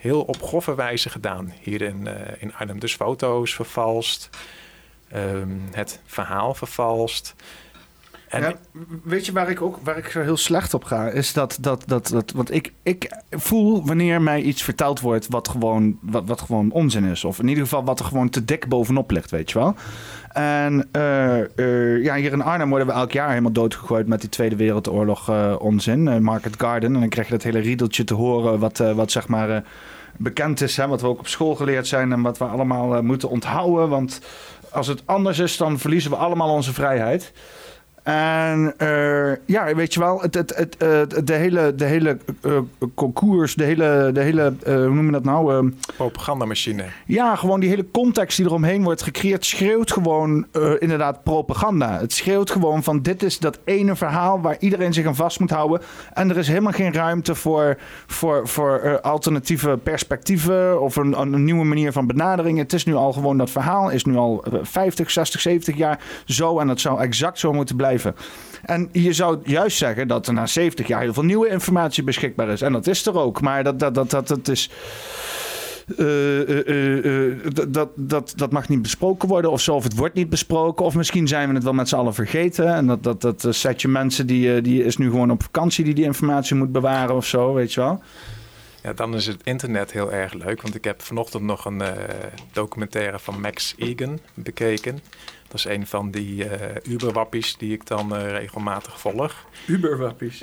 heel 0.00 0.22
op 0.22 0.42
grove 0.42 0.74
wijze 0.74 1.10
gedaan 1.10 1.52
hier 1.60 1.82
in, 1.82 2.06
eh, 2.06 2.42
in 2.42 2.54
Arnhem. 2.54 2.78
Dus 2.78 2.94
foto's 2.94 3.54
vervalst, 3.54 4.30
ehm, 5.08 5.58
het 5.70 6.00
verhaal 6.06 6.54
vervalst. 6.54 7.34
En 8.30 8.40
Ja, 8.40 8.54
weet 9.02 9.26
je 9.26 9.32
waar 9.32 9.50
ik 9.50 9.62
ook 9.62 9.78
waar 9.82 9.98
ik 9.98 10.06
zo 10.06 10.20
heel 10.20 10.36
slecht 10.36 10.74
op 10.74 10.84
ga? 10.84 11.08
Is 11.08 11.32
dat, 11.32 11.58
dat, 11.60 11.82
dat, 11.86 12.08
dat 12.08 12.30
want 12.30 12.54
ik, 12.54 12.72
ik 12.82 13.16
voel 13.30 13.86
wanneer 13.86 14.22
mij 14.22 14.42
iets 14.42 14.62
verteld 14.62 15.00
wordt 15.00 15.28
wat 15.28 15.48
gewoon, 15.48 15.98
wat, 16.00 16.26
wat 16.26 16.40
gewoon 16.40 16.70
onzin 16.70 17.04
is. 17.04 17.24
Of 17.24 17.38
in 17.38 17.48
ieder 17.48 17.62
geval 17.62 17.84
wat 17.84 17.98
er 17.98 18.04
gewoon 18.04 18.28
te 18.28 18.44
dik 18.44 18.68
bovenop 18.68 19.10
ligt, 19.10 19.30
weet 19.30 19.50
je 19.50 19.58
wel. 19.58 19.74
En 20.32 20.88
eh, 20.92 21.40
eh, 21.40 22.04
ja, 22.04 22.14
hier 22.14 22.32
in 22.32 22.42
Arnhem 22.42 22.68
worden 22.68 22.86
we 22.86 22.92
elk 22.92 23.12
jaar 23.12 23.28
helemaal 23.28 23.52
doodgegooid 23.52 24.06
met 24.06 24.20
die 24.20 24.30
Tweede 24.30 24.56
Wereldoorlog 24.56 25.28
eh, 25.28 25.54
onzin. 25.58 26.22
Market 26.22 26.54
Garden. 26.58 26.94
En 26.94 27.00
dan 27.00 27.08
krijg 27.08 27.26
je 27.26 27.32
dat 27.32 27.42
hele 27.42 27.58
riedeltje 27.58 28.04
te 28.04 28.14
horen 28.14 28.58
wat, 28.58 28.78
wat 28.78 29.10
zeg 29.10 29.28
maar 29.28 29.64
bekend 30.16 30.60
is. 30.60 30.76
Hè, 30.76 30.86
wat 30.86 31.00
we 31.00 31.06
ook 31.06 31.18
op 31.18 31.28
school 31.28 31.54
geleerd 31.54 31.86
zijn 31.86 32.12
en 32.12 32.22
wat 32.22 32.38
we 32.38 32.44
allemaal 32.44 33.02
moeten 33.02 33.28
onthouden. 33.28 33.88
Want 33.88 34.20
als 34.70 34.86
het 34.86 35.02
anders 35.04 35.38
is, 35.38 35.56
dan 35.56 35.78
verliezen 35.78 36.10
we 36.10 36.16
allemaal 36.16 36.54
onze 36.54 36.72
vrijheid. 36.72 37.32
En 38.02 38.74
eh, 38.76 39.32
ja, 39.46 39.74
weet 39.74 39.94
je 39.94 40.00
wel, 40.00 40.20
het, 40.20 40.34
het, 40.34 40.56
het, 40.56 40.76
eh, 40.76 41.00
de 41.24 41.32
hele, 41.32 41.74
de 41.74 41.84
hele 41.84 42.18
eh, 42.42 42.58
concours, 42.94 43.54
de 43.54 43.64
hele, 43.64 44.10
de 44.12 44.20
hele 44.20 44.54
hoe 44.64 44.94
noem 44.94 45.06
je 45.06 45.12
dat 45.12 45.24
nou? 45.24 45.54
Ehm, 45.54 45.70
propagandamachine. 45.96 46.84
ja, 47.06 47.36
gewoon 47.36 47.60
die 47.60 47.68
hele 47.68 47.86
context 47.90 48.36
die 48.36 48.46
eromheen 48.46 48.82
wordt 48.82 49.02
gecreëerd, 49.02 49.44
schreeuwt 49.44 49.92
gewoon 49.92 50.46
inderdaad 50.78 51.22
propaganda. 51.22 51.98
Het 51.98 52.12
schreeuwt 52.12 52.50
gewoon 52.50 52.82
van 52.82 53.02
dit 53.02 53.22
is 53.22 53.38
dat 53.38 53.58
ene 53.64 53.96
verhaal 53.96 54.40
waar 54.40 54.56
iedereen 54.58 54.92
zich 54.92 55.06
aan 55.06 55.14
vast 55.14 55.40
moet 55.40 55.50
houden. 55.50 55.80
En 56.12 56.30
er 56.30 56.38
is 56.38 56.48
helemaal 56.48 56.72
geen 56.72 56.92
ruimte 56.92 57.34
voor, 57.34 57.78
voor, 58.06 58.48
voor 58.48 59.00
alternatieve 59.00 59.78
perspectieven 59.82 60.80
of 60.80 60.96
een, 60.96 61.20
een 61.20 61.44
nieuwe 61.44 61.64
manier 61.64 61.92
van 61.92 62.06
benadering. 62.06 62.58
Het 62.58 62.72
is 62.72 62.84
nu 62.84 62.94
al 62.94 63.12
gewoon 63.12 63.38
dat 63.38 63.50
verhaal, 63.50 63.90
is 63.90 64.04
nu 64.04 64.16
al 64.16 64.44
eh, 64.44 64.58
50, 64.62 65.10
60, 65.10 65.40
70 65.40 65.76
jaar 65.76 66.00
zo 66.24 66.58
en 66.58 66.66
dat 66.66 66.80
zou 66.80 67.00
exact 67.00 67.38
zo 67.38 67.52
moeten 67.52 67.76
blijven. 67.76 67.89
En 68.64 68.88
je 68.92 69.12
zou 69.12 69.38
juist 69.44 69.76
zeggen 69.76 70.08
dat 70.08 70.26
er 70.26 70.32
na 70.32 70.46
70 70.46 70.86
jaar 70.86 71.00
heel 71.00 71.12
veel 71.12 71.22
nieuwe 71.22 71.48
informatie 71.48 72.02
beschikbaar 72.02 72.48
is. 72.48 72.62
En 72.62 72.72
dat 72.72 72.86
is 72.86 73.06
er 73.06 73.18
ook. 73.18 73.40
Maar 73.40 73.64
dat, 73.64 73.78
dat, 73.78 73.94
dat, 73.94 74.10
dat, 74.10 74.28
dat 74.28 74.48
is. 74.48 74.70
eh, 75.96 77.64
dat- 77.68 77.88
dat, 77.94 78.32
dat, 78.36 78.52
mag 78.52 78.68
niet 78.68 78.82
besproken 78.82 79.28
worden 79.28 79.50
of 79.50 79.60
zo, 79.60 79.82
het 79.82 79.96
wordt 79.96 80.14
niet 80.14 80.28
besproken. 80.28 80.84
Of 80.84 80.94
misschien 80.94 81.28
zijn 81.28 81.48
we 81.48 81.54
het 81.54 81.64
wel 81.64 81.72
met 81.72 81.88
z'n 81.88 81.96
allen 81.96 82.14
vergeten. 82.14 82.74
En 82.74 82.86
dat, 82.86 83.02
dat, 83.02 83.20
dat 83.20 83.46
setje 83.50 83.88
mensen 83.88 84.26
die, 84.26 84.60
die 84.60 84.84
is 84.84 84.96
nu 84.96 85.10
gewoon 85.10 85.30
op 85.30 85.42
vakantie 85.42 85.84
die 85.84 85.94
die 85.94 86.04
informatie 86.04 86.56
moet 86.56 86.72
bewaren 86.72 87.14
of 87.14 87.26
zo, 87.26 87.54
weet 87.54 87.72
je 87.72 87.80
wel. 87.80 88.02
Ja, 88.82 88.92
dan 88.92 89.14
is 89.14 89.26
het 89.26 89.40
internet 89.44 89.92
heel 89.92 90.12
erg 90.12 90.32
leuk. 90.32 90.62
Want 90.62 90.74
ik 90.74 90.84
heb 90.84 91.02
vanochtend 91.02 91.42
nog 91.42 91.64
een 91.64 91.82
documentaire 92.52 93.18
van 93.18 93.40
Max 93.40 93.74
Egan 93.78 94.18
bekeken. 94.34 95.00
Dat 95.50 95.58
is 95.58 95.64
een 95.64 95.86
van 95.86 96.10
die 96.10 96.48
eh 96.48 96.92
Uberwappies 96.92 97.56
die 97.56 97.72
ik 97.72 97.86
dan 97.86 98.16
eh, 98.16 98.30
regelmatig 98.30 99.00
volg. 99.00 99.44
Uberwappies. 99.66 100.42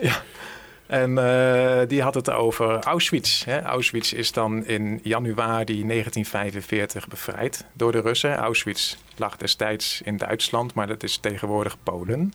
En 0.87 1.17
eh, 1.17 1.87
die 1.87 2.01
had 2.01 2.13
het 2.13 2.29
over 2.29 2.79
Auschwitz. 2.79 3.45
Hè. 3.45 3.61
Auschwitz 3.61 4.11
is 4.11 4.31
dan 4.31 4.65
in 4.65 4.99
januari 5.03 5.85
1945 5.87 7.07
bevrijd 7.07 7.65
door 7.73 7.91
de 7.91 8.01
Russen. 8.01 8.35
Auschwitz 8.35 8.95
lag 9.15 9.37
destijds 9.37 10.01
in 10.01 10.17
Duitsland, 10.17 10.73
maar 10.73 10.87
dat 10.87 11.03
is 11.03 11.17
tegenwoordig 11.17 11.77
Polen. 11.83 12.33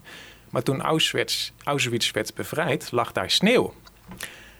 Maar 0.50 0.62
toen 0.62 0.82
Auschwitz, 0.82 1.50
Auschwitz 1.64 2.10
werd 2.10 2.34
bevrijd, 2.34 2.92
lag 2.92 3.12
daar 3.12 3.30
sneeuw. 3.30 3.74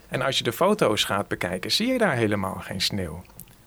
En 0.09 0.23
als 0.23 0.38
je 0.38 0.45
de 0.45 0.52
foto's 0.52 1.04
gaat 1.04 1.28
bekijken, 1.28 1.73
zie 1.73 1.87
je 1.87 1.99
daar 1.99 2.16
helemaal 2.16 2.61
geen 2.61 2.81
sneeuw. 2.81 3.23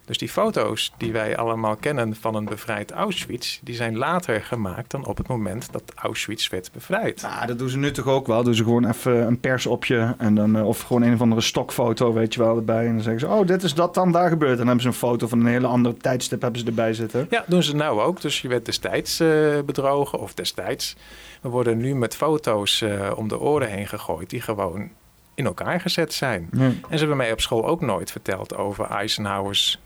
Dus 0.05 0.17
die 0.17 0.29
foto's 0.29 0.93
die 0.97 1.11
wij 1.11 1.37
allemaal 1.37 1.75
kennen 1.75 2.15
van 2.15 2.35
een 2.35 2.45
bevrijd 2.45 2.91
Auschwitz, 2.91 3.59
die 3.61 3.75
zijn 3.75 3.97
later 3.97 4.41
gemaakt 4.41 4.91
dan 4.91 5.05
op 5.05 5.17
het 5.17 5.27
moment 5.27 5.71
dat 5.71 5.83
Auschwitz 5.95 6.49
werd 6.49 6.71
bevrijd. 6.71 7.21
Nou, 7.21 7.47
dat 7.47 7.59
doen 7.59 7.69
ze 7.69 7.77
nu 7.77 7.91
toch 7.91 8.07
ook 8.07 8.27
wel. 8.27 8.43
Doen 8.43 8.55
ze 8.55 8.63
gewoon 8.63 8.89
even 8.89 9.27
een 9.27 9.39
pers 9.39 9.65
op 9.65 9.85
je. 9.85 10.13
En 10.17 10.35
dan, 10.35 10.55
eh, 10.55 10.67
of 10.67 10.81
gewoon 10.81 11.01
een 11.01 11.13
of 11.13 11.21
andere 11.21 11.41
stokfoto, 11.41 12.13
weet 12.13 12.33
je 12.33 12.39
wel, 12.39 12.55
erbij. 12.55 12.85
En 12.85 12.93
dan 12.93 13.01
zeggen 13.01 13.19
ze, 13.19 13.27
oh, 13.27 13.47
dit 13.47 13.63
is 13.63 13.73
dat 13.73 13.93
dan 13.93 14.11
daar 14.11 14.29
gebeurd. 14.29 14.51
En 14.51 14.57
dan 14.57 14.65
hebben 14.65 14.83
ze 14.83 14.89
een 14.89 15.09
foto 15.09 15.27
van 15.27 15.39
een 15.39 15.45
hele 15.45 15.67
andere 15.67 15.97
tijdstip 15.97 16.41
hebben 16.41 16.59
ze 16.59 16.65
erbij 16.65 16.93
zitten. 16.93 17.27
Ja, 17.29 17.43
doen 17.47 17.63
ze 17.63 17.75
nou 17.75 18.01
ook. 18.01 18.21
Dus 18.21 18.41
je 18.41 18.47
werd 18.47 18.65
destijds 18.65 19.19
eh, 19.19 19.27
bedrogen 19.65 20.19
of 20.19 20.33
destijds. 20.33 20.95
We 21.41 21.49
worden 21.49 21.77
nu 21.77 21.95
met 21.95 22.15
foto's 22.15 22.81
eh, 22.81 23.11
om 23.15 23.27
de 23.27 23.39
oren 23.39 23.69
heen 23.69 23.87
gegooid 23.87 24.29
die 24.29 24.41
gewoon 24.41 24.89
in 25.35 25.45
elkaar 25.45 25.81
gezet 25.81 26.13
zijn. 26.13 26.49
Ja. 26.51 26.63
En 26.63 26.75
ze 26.89 26.97
hebben 26.97 27.17
mij 27.17 27.31
op 27.31 27.41
school 27.41 27.65
ook 27.65 27.81
nooit 27.81 28.11
verteld 28.11 28.55
over 28.55 28.85
Eisenhower's 28.85 29.79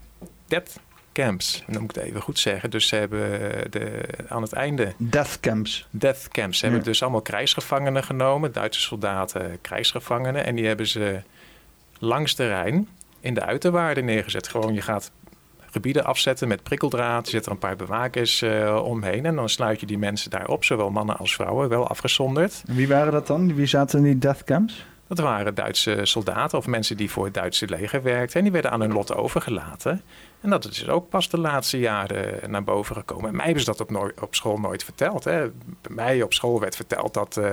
death 0.49 0.79
camps. 1.13 1.63
En 1.67 1.73
dan 1.73 1.81
moet 1.81 1.89
ik 1.89 1.95
het 1.95 2.05
even 2.05 2.21
goed 2.21 2.39
zeggen. 2.39 2.69
Dus 2.69 2.87
ze 2.87 2.95
hebben 2.95 3.29
de, 3.71 4.01
aan 4.27 4.41
het 4.41 4.53
einde... 4.53 4.93
Death 4.97 5.39
camps. 5.39 5.87
Death 5.89 6.27
camps. 6.27 6.57
Ze 6.57 6.65
hebben 6.65 6.83
dus 6.83 7.01
allemaal 7.01 7.21
krijgsgevangenen 7.21 8.03
genomen. 8.03 8.51
Duitse 8.51 8.81
soldaten, 8.81 9.61
krijgsgevangenen. 9.61 10.45
En 10.45 10.55
die 10.55 10.67
hebben 10.67 10.87
ze 10.87 11.21
langs 11.99 12.35
de 12.35 12.47
Rijn 12.47 12.87
in 13.19 13.33
de 13.33 13.41
uiterwaarden 13.41 14.05
neergezet. 14.05 14.47
Gewoon, 14.47 14.73
je 14.73 14.81
gaat 14.81 15.11
gebieden 15.71 16.05
afzetten 16.05 16.47
met 16.47 16.63
prikkeldraad. 16.63 17.25
Je 17.25 17.31
zet 17.31 17.45
er 17.45 17.51
een 17.51 17.57
paar 17.57 17.75
bewakers 17.75 18.41
uh, 18.41 18.81
omheen. 18.83 19.25
En 19.25 19.35
dan 19.35 19.49
sluit 19.49 19.79
je 19.79 19.85
die 19.85 19.97
mensen 19.97 20.29
daar 20.31 20.47
op, 20.47 20.63
zowel 20.63 20.89
mannen 20.89 21.17
als 21.17 21.35
vrouwen, 21.35 21.69
wel 21.69 21.87
afgezonderd. 21.87 22.63
wie 22.65 22.87
waren 22.87 23.11
dat 23.11 23.27
dan? 23.27 23.55
Wie 23.55 23.65
zaten 23.65 23.97
in 23.97 24.05
die 24.05 24.17
death 24.17 24.43
camps? 24.43 24.85
Dat 25.07 25.19
waren 25.19 25.55
Duitse 25.55 25.99
soldaten 26.03 26.57
of 26.57 26.67
mensen 26.67 26.97
die 26.97 27.11
voor 27.11 27.25
het 27.25 27.33
Duitse 27.33 27.67
leger 27.67 28.03
werkten. 28.03 28.37
En 28.37 28.43
die 28.43 28.51
werden 28.51 28.71
aan 28.71 28.81
hun 28.81 28.93
lot 28.93 29.15
overgelaten. 29.15 30.01
En 30.41 30.50
dat 30.50 30.65
is 30.65 30.79
dus 30.79 30.89
ook 30.89 31.10
pas 31.10 31.29
de 31.29 31.39
laatste 31.39 31.79
jaren 31.79 32.51
naar 32.51 32.63
boven 32.63 32.96
gekomen. 32.96 33.29
En 33.29 33.36
mij 33.36 33.46
hebben 33.46 33.63
ze 33.63 33.72
dat 33.72 33.81
op, 33.81 34.13
op 34.22 34.36
school 34.36 34.58
nooit 34.58 34.84
verteld. 34.84 35.24
Hè. 35.24 35.39
Bij 35.81 35.96
mij 35.96 36.22
op 36.22 36.34
school 36.34 36.60
werd 36.60 36.75
verteld 36.75 37.13
dat 37.13 37.38
uh, 37.38 37.46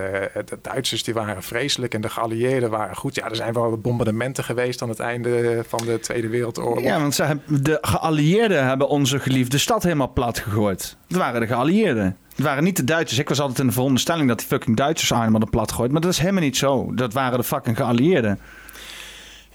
de 0.44 0.58
Duitsers 0.62 1.02
die 1.02 1.14
waren 1.14 1.42
vreselijk 1.42 1.94
en 1.94 2.00
de 2.00 2.08
geallieerden 2.08 2.70
waren 2.70 2.96
goed. 2.96 3.14
Ja, 3.14 3.28
er 3.28 3.36
zijn 3.36 3.52
wel 3.52 3.76
bombardementen 3.76 4.44
geweest 4.44 4.82
aan 4.82 4.88
het 4.88 5.00
einde 5.00 5.64
van 5.68 5.80
de 5.84 5.98
Tweede 5.98 6.28
Wereldoorlog. 6.28 6.82
Ja, 6.82 7.00
want 7.00 7.14
ze 7.14 7.38
de 7.46 7.78
geallieerden 7.80 8.66
hebben 8.66 8.88
onze 8.88 9.18
geliefde 9.18 9.58
stad 9.58 9.82
helemaal 9.82 10.12
plat 10.12 10.38
gegooid. 10.38 10.96
Dat 11.08 11.18
waren 11.18 11.40
de 11.40 11.46
geallieerden. 11.46 12.16
Het 12.36 12.44
waren 12.44 12.64
niet 12.64 12.76
de 12.76 12.84
Duitsers. 12.84 13.18
Ik 13.18 13.28
was 13.28 13.40
altijd 13.40 13.58
in 13.58 13.66
de 13.66 13.72
veronderstelling 13.72 14.28
dat 14.28 14.38
die 14.38 14.46
fucking 14.46 14.76
Duitsers 14.76 15.12
Arnhem 15.12 15.30
hadden 15.30 15.50
plat 15.50 15.70
gegooid. 15.70 15.92
Maar 15.92 16.00
dat 16.00 16.12
is 16.12 16.18
helemaal 16.18 16.42
niet 16.42 16.56
zo. 16.56 16.94
Dat 16.94 17.12
waren 17.12 17.38
de 17.38 17.44
fucking 17.44 17.76
geallieerden. 17.76 18.38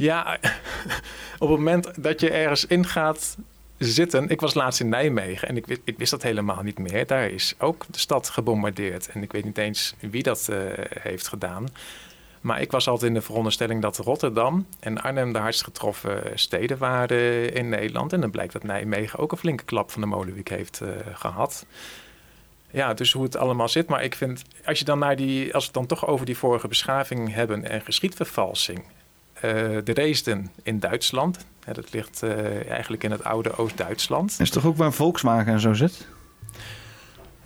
Ja, 0.02 0.38
op 1.40 1.50
het 1.50 1.58
moment 1.58 2.04
dat 2.04 2.20
je 2.20 2.30
ergens 2.30 2.66
in 2.66 2.86
gaat 2.88 3.38
zitten. 3.78 4.30
Ik 4.30 4.42
was 4.42 4.54
laatst 4.54 4.80
in 4.80 4.90
Nijmegen 4.90 5.48
en 5.48 5.58
ik, 5.58 5.66
wist, 5.66 5.82
ik 5.84 5.98
wist 5.98 6.12
dat 6.12 6.22
helemaal 6.22 6.64
niet 6.64 6.80
meer. 6.80 7.08
Daar 7.08 7.30
is 7.30 7.56
ook 7.58 7.86
de 7.90 8.00
stad 8.00 8.30
gebombardeerd. 8.30 9.10
En 9.10 9.24
ik 9.24 9.32
weet 9.32 9.46
niet 9.46 9.58
eens 9.58 9.96
wie 10.00 10.24
dat 10.24 10.48
uh, 10.52 10.58
heeft 11.00 11.28
gedaan. 11.28 11.68
Maar 12.42 12.62
ik 12.62 12.72
was 12.72 12.88
altijd 12.88 13.10
in 13.10 13.14
de 13.14 13.22
veronderstelling 13.22 13.82
dat 13.82 13.98
Rotterdam 13.98 14.66
en 14.80 15.02
Arnhem 15.02 15.34
de 15.34 15.40
hardst 15.40 15.64
getroffen 15.64 16.40
steden 16.40 16.78
waren 16.78 17.54
in 17.54 17.70
Nederland. 17.70 18.14
En 18.14 18.22
dan 18.22 18.32
blijkt 18.32 18.54
dat 18.54 18.64
Nijmegen 18.64 19.20
ook 19.20 19.32
een 19.32 19.38
flinke 19.38 19.64
klap 19.64 19.92
van 19.92 20.02
de 20.02 20.08
Molenwijk 20.08 20.50
heeft 20.50 20.80
uh, 20.84 20.90
gehad. 21.14 21.66
Ja, 22.72 22.94
dus 22.94 23.12
hoe 23.12 23.24
het 23.24 23.36
allemaal 23.36 23.70
zit. 23.70 23.88
Maar 23.88 24.04
ik 24.04 24.16
vind, 24.16 24.42
als 24.66 24.80
je 24.80 24.86
dan 24.86 25.00
naar 25.00 25.16
die, 25.16 25.54
als 25.54 25.64
we 25.64 25.72
het 25.72 25.80
dan 25.80 25.98
toch 25.98 26.08
over 26.08 26.26
die 26.26 26.38
vorige 26.38 26.68
beschaving 26.68 27.34
hebben 27.34 27.70
en 27.70 27.82
geschiedvervalsing. 27.82 28.84
De 29.84 29.92
Reesden 29.94 30.52
in 30.64 30.80
Duitsland. 30.80 31.46
dat 31.74 31.94
ligt 31.94 32.22
uh, 32.24 32.70
eigenlijk 32.70 33.04
in 33.04 33.12
het 33.12 33.24
oude 33.24 33.56
Oost-Duitsland. 33.56 34.36
Is 34.40 34.50
toch 34.50 34.66
ook 34.66 34.78
waar 34.78 34.94
Volkswagen 34.94 35.54
en 35.54 35.60
zo 35.60 35.74
zit? 35.74 36.08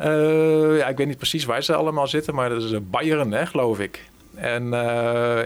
Uh, 0.01 0.77
ja, 0.77 0.87
ik 0.87 0.97
weet 0.97 1.07
niet 1.07 1.17
precies 1.17 1.45
waar 1.45 1.63
ze 1.63 1.75
allemaal 1.75 2.07
zitten, 2.07 2.35
maar 2.35 2.49
dat 2.49 2.63
is 2.63 2.89
Bayern, 2.89 3.31
hè, 3.31 3.45
geloof 3.45 3.79
ik. 3.79 4.09
En 4.33 4.73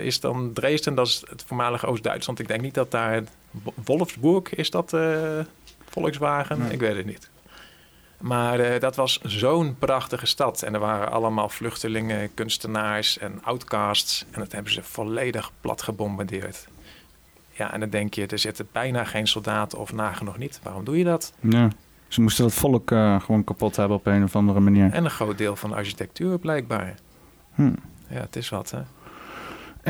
is 0.04 0.20
dan 0.20 0.54
Dresden, 0.54 0.96
dat 0.96 1.08
is 1.08 1.24
het 1.30 1.44
voormalige 1.48 1.86
Oost-Duitsland. 1.86 2.40
Ik 2.40 2.48
denk 2.48 2.62
niet 2.62 2.74
dat 2.74 2.92
daar 2.92 3.24
Wolfsburg 3.86 4.56
is 4.56 4.70
dat 4.70 4.98
Volkswagen. 5.90 6.60
Nee. 6.60 6.72
Ik 6.72 6.80
weet 6.80 6.96
het 6.96 7.06
niet. 7.06 7.30
Maar 8.20 8.60
uh, 8.60 8.80
dat 8.80 8.96
was 8.96 9.20
zo'n 9.22 9.76
prachtige 9.80 10.26
stad. 10.26 10.62
En 10.62 10.74
er 10.74 10.80
waren 10.80 11.12
allemaal 11.12 11.50
vluchtelingen, 11.50 12.34
kunstenaars 12.34 13.18
en 13.18 13.44
outcasts. 13.44 14.26
En 14.32 14.40
dat 14.40 14.52
hebben 14.52 14.72
ze 14.72 14.84
volledig 14.84 15.52
plat 15.62 15.82
gebombardeerd. 15.82 16.68
Ja, 17.52 17.74
en 17.74 17.80
dan 17.80 17.90
denk 17.90 18.14
je, 18.14 18.28
er 18.28 18.40
zitten 18.40 18.68
bijna 18.72 19.04
geen 19.04 19.28
soldaten 19.28 19.80
of 19.80 19.94
nagenoeg 19.94 20.38
niet. 20.38 20.60
Waarom 20.64 20.84
doe 20.84 20.98
je 20.98 21.04
dat? 21.04 21.34
Ja, 21.40 21.70
ze 22.08 22.22
moesten 22.22 22.44
dat 22.44 22.54
volk 22.54 22.92
uh, 22.92 23.22
gewoon 23.22 23.44
kapot 23.44 23.76
hebben 23.76 23.98
op 23.98 24.06
een 24.06 24.24
of 24.24 24.36
andere 24.36 24.60
manier. 24.60 24.92
En 24.92 25.04
een 25.04 25.12
groot 25.12 25.38
deel 25.38 25.56
van 25.56 25.70
de 25.70 25.76
architectuur 25.76 26.40
blijkbaar. 26.40 26.96
Hm. 27.54 27.74
Ja, 28.08 28.20
het 28.20 28.36
is 28.36 28.50
wat, 28.50 28.72
hè. 28.72 28.82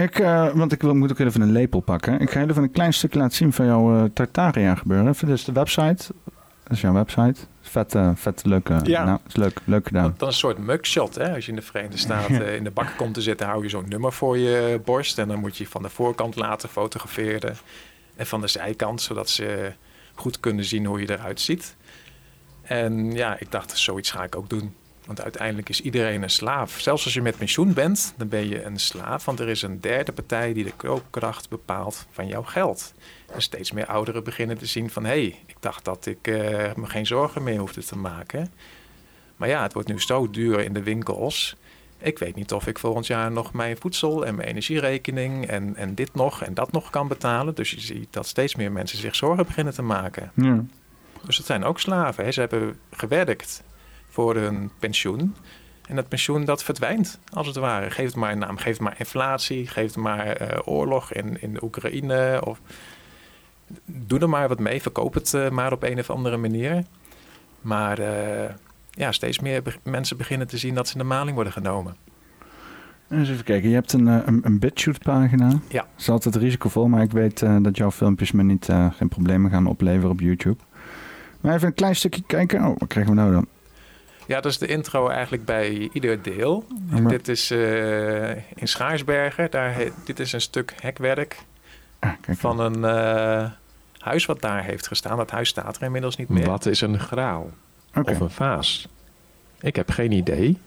Ik, 0.03 0.19
uh, 0.19 0.50
want 0.53 0.71
ik 0.71 0.81
wil, 0.81 0.93
moet 0.93 1.12
ook 1.12 1.19
even 1.19 1.41
een 1.41 1.51
lepel 1.51 1.79
pakken. 1.79 2.19
Ik 2.19 2.29
ga 2.29 2.41
even 2.41 2.63
een 2.63 2.71
klein 2.71 2.93
stukje 2.93 3.19
laten 3.19 3.36
zien 3.36 3.53
van 3.53 3.65
jouw 3.65 3.95
uh, 3.95 4.03
Tartaria 4.13 4.75
gebeuren. 4.75 5.15
Dit 5.19 5.29
is 5.29 5.43
de 5.43 5.51
website. 5.51 6.13
Dat 6.63 6.71
is 6.71 6.81
jouw 6.81 6.93
website. 6.93 7.39
Vet, 7.69 7.95
uh, 7.95 8.11
vet 8.15 8.45
leuke. 8.45 8.79
Ja. 8.83 9.03
Nou, 9.03 9.19
is 9.27 9.35
leuk, 9.35 9.59
leuk 9.63 9.88
gedaan. 9.88 10.13
Dan 10.17 10.27
een 10.27 10.33
soort 10.33 10.57
mugshot. 10.57 11.15
Hè? 11.15 11.33
Als 11.35 11.45
je 11.45 11.51
in 11.51 11.57
de 11.57 11.63
Verenigde 11.63 11.97
Staten 11.97 12.55
in 12.55 12.63
de 12.63 12.71
bak 12.71 12.88
komt 12.97 13.13
te 13.13 13.21
zitten, 13.21 13.47
hou 13.47 13.63
je 13.63 13.69
zo'n 13.69 13.89
nummer 13.89 14.13
voor 14.13 14.38
je 14.38 14.81
borst. 14.85 15.17
En 15.17 15.27
dan 15.27 15.39
moet 15.39 15.57
je 15.57 15.67
van 15.67 15.81
de 15.81 15.89
voorkant 15.89 16.35
laten 16.35 16.69
fotograferen. 16.69 17.57
En 18.15 18.25
van 18.25 18.41
de 18.41 18.47
zijkant, 18.47 19.01
zodat 19.01 19.29
ze 19.29 19.73
goed 20.13 20.39
kunnen 20.39 20.65
zien 20.65 20.85
hoe 20.85 20.99
je 20.99 21.09
eruit 21.09 21.41
ziet. 21.41 21.75
En 22.61 23.11
ja, 23.11 23.39
ik 23.39 23.51
dacht, 23.51 23.77
zoiets 23.77 24.11
ga 24.11 24.23
ik 24.23 24.35
ook 24.35 24.49
doen. 24.49 24.75
Want 25.05 25.21
uiteindelijk 25.21 25.69
is 25.69 25.81
iedereen 25.81 26.23
een 26.23 26.29
slaaf. 26.29 26.79
Zelfs 26.79 27.03
als 27.03 27.13
je 27.13 27.21
met 27.21 27.38
pensioen 27.38 27.73
bent, 27.73 28.13
dan 28.17 28.27
ben 28.27 28.47
je 28.47 28.63
een 28.63 28.79
slaaf. 28.79 29.25
Want 29.25 29.39
er 29.39 29.47
is 29.47 29.61
een 29.61 29.79
derde 29.81 30.11
partij 30.11 30.53
die 30.53 30.63
de 30.63 30.73
koopkracht 30.75 31.49
bepaalt 31.49 32.05
van 32.11 32.27
jouw 32.27 32.43
geld. 32.43 32.93
Steeds 33.38 33.71
meer 33.71 33.86
ouderen 33.86 34.24
beginnen 34.24 34.57
te 34.57 34.65
zien 34.65 34.89
van... 34.89 35.03
hé, 35.03 35.09
hey, 35.09 35.39
ik 35.45 35.55
dacht 35.59 35.86
dat 35.86 36.05
ik 36.05 36.27
uh, 36.27 36.38
me 36.75 36.86
geen 36.86 37.05
zorgen 37.05 37.43
meer 37.43 37.59
hoefde 37.59 37.83
te 37.83 37.98
maken. 37.98 38.51
Maar 39.36 39.48
ja, 39.50 39.62
het 39.62 39.74
wordt 39.74 39.88
nu 39.88 40.01
zo 40.01 40.29
duur 40.29 40.59
in 40.59 40.74
de 40.74 40.83
winkels. 40.83 41.55
Ik 41.98 42.19
weet 42.19 42.36
niet 42.36 42.53
of 42.53 42.67
ik 42.67 42.79
volgend 42.79 43.07
jaar 43.07 43.31
nog 43.31 43.53
mijn 43.53 43.77
voedsel 43.77 44.25
en 44.25 44.36
mijn 44.36 44.48
energierekening... 44.48 45.48
en, 45.48 45.75
en 45.75 45.95
dit 45.95 46.13
nog 46.13 46.43
en 46.43 46.53
dat 46.53 46.71
nog 46.71 46.89
kan 46.89 47.07
betalen. 47.07 47.55
Dus 47.55 47.71
je 47.71 47.79
ziet 47.79 48.13
dat 48.13 48.27
steeds 48.27 48.55
meer 48.55 48.71
mensen 48.71 48.98
zich 48.98 49.15
zorgen 49.15 49.45
beginnen 49.45 49.74
te 49.74 49.81
maken. 49.81 50.31
Ja. 50.36 50.63
Dus 51.25 51.38
het 51.38 51.45
zijn 51.45 51.63
ook 51.63 51.79
slaven. 51.79 52.24
Hè? 52.24 52.31
Ze 52.31 52.39
hebben 52.39 52.79
gewerkt 52.91 53.63
voor 54.09 54.36
hun 54.36 54.71
pensioen. 54.79 55.36
En 55.88 55.95
dat 55.95 56.07
pensioen 56.07 56.45
dat 56.45 56.63
verdwijnt, 56.63 57.19
als 57.33 57.48
het 57.48 57.55
ware. 57.55 57.91
Geef 57.91 58.05
het 58.05 58.15
maar 58.15 58.31
een 58.31 58.39
naam, 58.39 58.57
geef 58.57 58.74
het 58.74 58.81
maar 58.81 58.95
inflatie, 58.98 59.67
geef 59.67 59.86
het 59.86 59.95
maar 59.95 60.41
uh, 60.41 60.59
oorlog 60.65 61.13
in, 61.13 61.41
in 61.41 61.53
de 61.53 61.63
Oekraïne. 61.63 62.41
Of... 62.45 62.59
Doe 63.85 64.19
er 64.19 64.29
maar 64.29 64.47
wat 64.47 64.59
mee, 64.59 64.81
verkoop 64.81 65.13
het 65.13 65.33
uh, 65.33 65.49
maar 65.49 65.71
op 65.71 65.83
een 65.83 65.99
of 65.99 66.09
andere 66.09 66.38
manier. 66.38 66.83
Maar 67.61 67.99
uh, 67.99 68.07
ja, 68.91 69.11
steeds 69.11 69.39
meer 69.39 69.61
be 69.61 69.73
mensen 69.83 70.17
beginnen 70.17 70.47
te 70.47 70.57
zien 70.57 70.75
dat 70.75 70.88
ze 70.88 70.93
in 70.93 70.99
de 70.99 71.05
maling 71.05 71.35
worden 71.35 71.53
genomen. 71.53 71.95
Eens 73.09 73.29
even 73.29 73.43
kijken, 73.43 73.69
je 73.69 73.75
hebt 73.75 73.93
een, 73.93 74.07
een, 74.07 74.39
een 74.43 74.59
BitChute 74.59 74.99
pagina. 74.99 75.47
Ja. 75.47 75.81
Dat 75.81 75.88
is 75.97 76.09
altijd 76.09 76.35
risicovol, 76.35 76.88
maar 76.88 77.01
ik 77.01 77.11
weet 77.11 77.39
dat 77.61 77.77
jouw 77.77 77.91
filmpjes 77.91 78.31
me 78.31 78.43
niet, 78.43 78.65
geen 78.91 79.09
problemen 79.09 79.51
gaan 79.51 79.67
opleveren 79.67 80.09
op 80.09 80.19
YouTube. 80.19 80.57
Maar 81.41 81.55
even 81.55 81.67
een 81.67 81.73
klein 81.73 81.95
stukje 81.95 82.23
kijken. 82.27 82.65
Oh, 82.65 82.77
wat 82.77 82.88
krijgen 82.88 83.13
we 83.13 83.19
nou 83.19 83.31
dan? 83.31 83.47
Ja, 84.27 84.41
dat 84.41 84.51
is 84.51 84.57
de 84.57 84.67
intro 84.67 85.07
eigenlijk 85.07 85.45
bij 85.45 85.89
ieder 85.93 86.21
deel. 86.21 86.65
Dit 87.07 87.27
is 87.27 87.51
uh, 87.51 88.29
in 88.29 88.67
Schaarsbergen. 88.67 89.51
Daar 89.51 89.77
dit 90.05 90.19
is 90.19 90.33
een 90.33 90.41
stuk 90.41 90.73
hekwerk 90.81 91.38
ah, 92.00 92.12
van 92.27 92.60
een 92.60 92.77
uh, 92.77 93.50
huis 93.98 94.25
wat 94.25 94.41
daar 94.41 94.63
heeft 94.63 94.88
gestaan. 94.88 95.18
Dat 95.18 95.32
huis 95.32 95.50
staat 95.50 95.77
er 95.77 95.84
inmiddels 95.84 96.15
niet 96.15 96.29
meer. 96.29 96.46
Wat 96.46 96.65
is 96.65 96.82
een 96.82 97.00
graal? 97.00 97.50
Okay. 97.96 98.13
Of 98.13 98.20
een 98.20 98.29
vaas? 98.29 98.88
Ik 99.60 99.75
heb 99.75 99.91
geen 99.91 100.12
idee. 100.12 100.58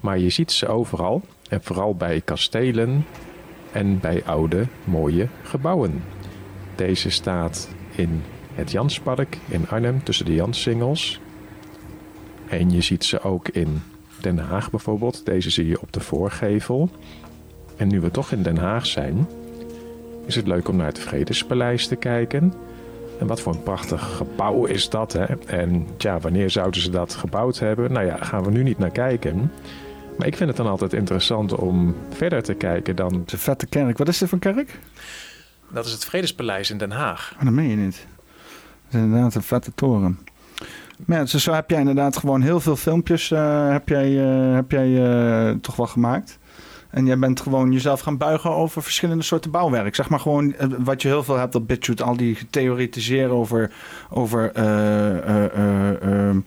Maar 0.00 0.18
je 0.18 0.30
ziet 0.30 0.52
ze 0.52 0.66
overal. 0.66 1.22
En 1.48 1.62
vooral 1.62 1.94
bij 1.94 2.20
kastelen 2.20 3.06
en 3.72 4.00
bij 4.00 4.22
oude, 4.24 4.66
mooie 4.84 5.28
gebouwen. 5.42 6.04
Deze 6.74 7.10
staat 7.10 7.68
in 7.90 8.22
het 8.54 8.70
Janspark 8.70 9.38
in 9.48 9.68
Arnhem 9.68 10.02
tussen 10.02 10.26
de 10.26 10.34
Janssingels. 10.34 11.20
En 12.48 12.70
je 12.70 12.80
ziet 12.80 13.04
ze 13.04 13.20
ook 13.20 13.48
in 13.48 13.82
Den 14.20 14.38
Haag 14.38 14.70
bijvoorbeeld. 14.70 15.24
Deze 15.24 15.50
zie 15.50 15.66
je 15.66 15.80
op 15.80 15.92
de 15.92 16.00
voorgevel. 16.00 16.90
En 17.76 17.88
nu 17.88 18.00
we 18.00 18.10
toch 18.10 18.32
in 18.32 18.42
Den 18.42 18.56
Haag 18.56 18.86
zijn, 18.86 19.28
is 20.28 20.34
het 20.34 20.46
leuk 20.46 20.68
om 20.68 20.76
naar 20.76 20.86
het 20.86 20.98
Vredespaleis 20.98 21.86
te 21.86 21.96
kijken. 21.96 22.52
En 23.20 23.26
wat 23.26 23.40
voor 23.40 23.54
een 23.54 23.62
prachtig 23.62 24.16
gebouw 24.16 24.64
is 24.64 24.88
dat, 24.88 25.12
hè? 25.12 25.24
En 25.46 25.86
tja, 25.96 26.18
wanneer 26.20 26.50
zouden 26.50 26.80
ze 26.80 26.90
dat 26.90 27.14
gebouwd 27.14 27.58
hebben? 27.58 27.92
Nou 27.92 28.06
ja, 28.06 28.16
gaan 28.16 28.44
we 28.44 28.50
nu 28.50 28.62
niet 28.62 28.78
naar 28.78 28.90
kijken. 28.90 29.52
Maar 30.18 30.26
ik 30.26 30.36
vind 30.36 30.48
het 30.48 30.58
dan 30.58 30.66
altijd 30.66 30.92
interessant 30.92 31.54
om 31.54 31.96
verder 32.10 32.42
te 32.42 32.54
kijken 32.54 32.96
dan... 32.96 33.12
Het 33.12 33.26
is 33.26 33.32
een 33.32 33.38
vette 33.38 33.66
kerk. 33.66 33.98
Wat 33.98 34.08
is 34.08 34.18
dit 34.18 34.28
voor 34.28 34.38
kerk? 34.38 34.78
Dat 35.72 35.86
is 35.86 35.92
het 35.92 36.04
Vredespaleis 36.04 36.70
in 36.70 36.78
Den 36.78 36.90
Haag. 36.90 37.32
Oh, 37.36 37.44
dat 37.44 37.52
meen 37.52 37.68
je 37.68 37.76
niet. 37.76 38.06
Dat 38.84 38.94
is 38.94 39.00
inderdaad 39.00 39.34
een 39.34 39.42
vette 39.42 39.72
toren. 39.74 40.18
Maar 41.06 41.18
ja, 41.18 41.24
dus 41.24 41.42
zo 41.42 41.52
heb 41.52 41.70
jij 41.70 41.78
inderdaad 41.78 42.16
gewoon 42.16 42.42
heel 42.42 42.60
veel 42.60 42.76
filmpjes 42.76 43.30
uh, 43.30 43.70
heb 43.70 43.88
jij, 43.88 44.10
uh, 44.10 44.54
heb 44.54 44.70
jij 44.70 44.88
uh, 44.88 45.54
toch 45.60 45.76
wel 45.76 45.86
gemaakt. 45.86 46.37
En 46.90 47.06
jij 47.06 47.18
bent 47.18 47.40
gewoon 47.40 47.72
jezelf 47.72 48.00
gaan 48.00 48.16
buigen 48.16 48.50
over 48.50 48.82
verschillende 48.82 49.22
soorten 49.24 49.50
bouwwerk. 49.50 49.94
Zeg 49.94 50.08
maar 50.08 50.20
gewoon 50.20 50.54
wat 50.78 51.02
je 51.02 51.08
heel 51.08 51.22
veel 51.22 51.36
hebt 51.36 51.54
op 51.54 51.68
BitChute. 51.68 52.04
Al 52.04 52.16
die 52.16 52.38
theoretiseren 52.50 53.30
over, 53.30 53.72
over 54.10 54.52
ehm, 54.52 56.40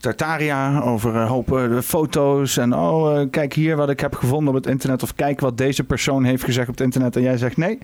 Tartaria. 0.00 0.80
Over 0.80 1.20
hopen 1.20 1.82
foto's. 1.82 2.56
En 2.56 2.74
oh, 2.74 3.20
kijk 3.30 3.52
hier 3.52 3.76
wat 3.76 3.90
ik 3.90 4.00
heb 4.00 4.14
gevonden 4.14 4.48
op 4.48 4.54
het 4.54 4.66
internet. 4.66 5.02
Of 5.02 5.14
kijk 5.14 5.40
wat 5.40 5.58
deze 5.58 5.84
persoon 5.84 6.24
heeft 6.24 6.44
gezegd 6.44 6.68
op 6.68 6.74
het 6.74 6.84
internet. 6.84 7.16
En 7.16 7.22
jij 7.22 7.36
zegt 7.36 7.56
nee, 7.56 7.78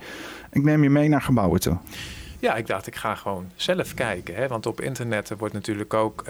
ik 0.53 0.63
neem 0.63 0.83
je 0.83 0.91
mee 0.91 1.09
naar 1.09 1.23
gebouwen 1.23 1.61
toe. 1.61 1.77
Ja, 2.41 2.55
ik 2.55 2.67
dacht, 2.67 2.87
ik 2.87 2.97
ga 2.97 3.15
gewoon 3.15 3.51
zelf 3.55 3.95
kijken. 3.95 4.35
Hè? 4.35 4.49
Want 4.49 4.67
op 4.67 4.81
internet 4.81 5.33
wordt 5.39 5.55
natuurlijk 5.55 5.95
ook 5.95 6.25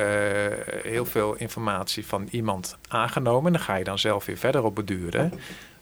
heel 0.83 1.05
veel 1.05 1.35
informatie 1.35 2.07
van 2.07 2.29
iemand 2.31 2.79
aangenomen. 2.89 3.53
Dan 3.53 3.61
ga 3.61 3.77
je 3.77 3.85
dan 3.85 3.99
zelf 3.99 4.27
weer 4.27 4.37
verder 4.37 4.65
op 4.65 4.75
beduren. 4.75 5.33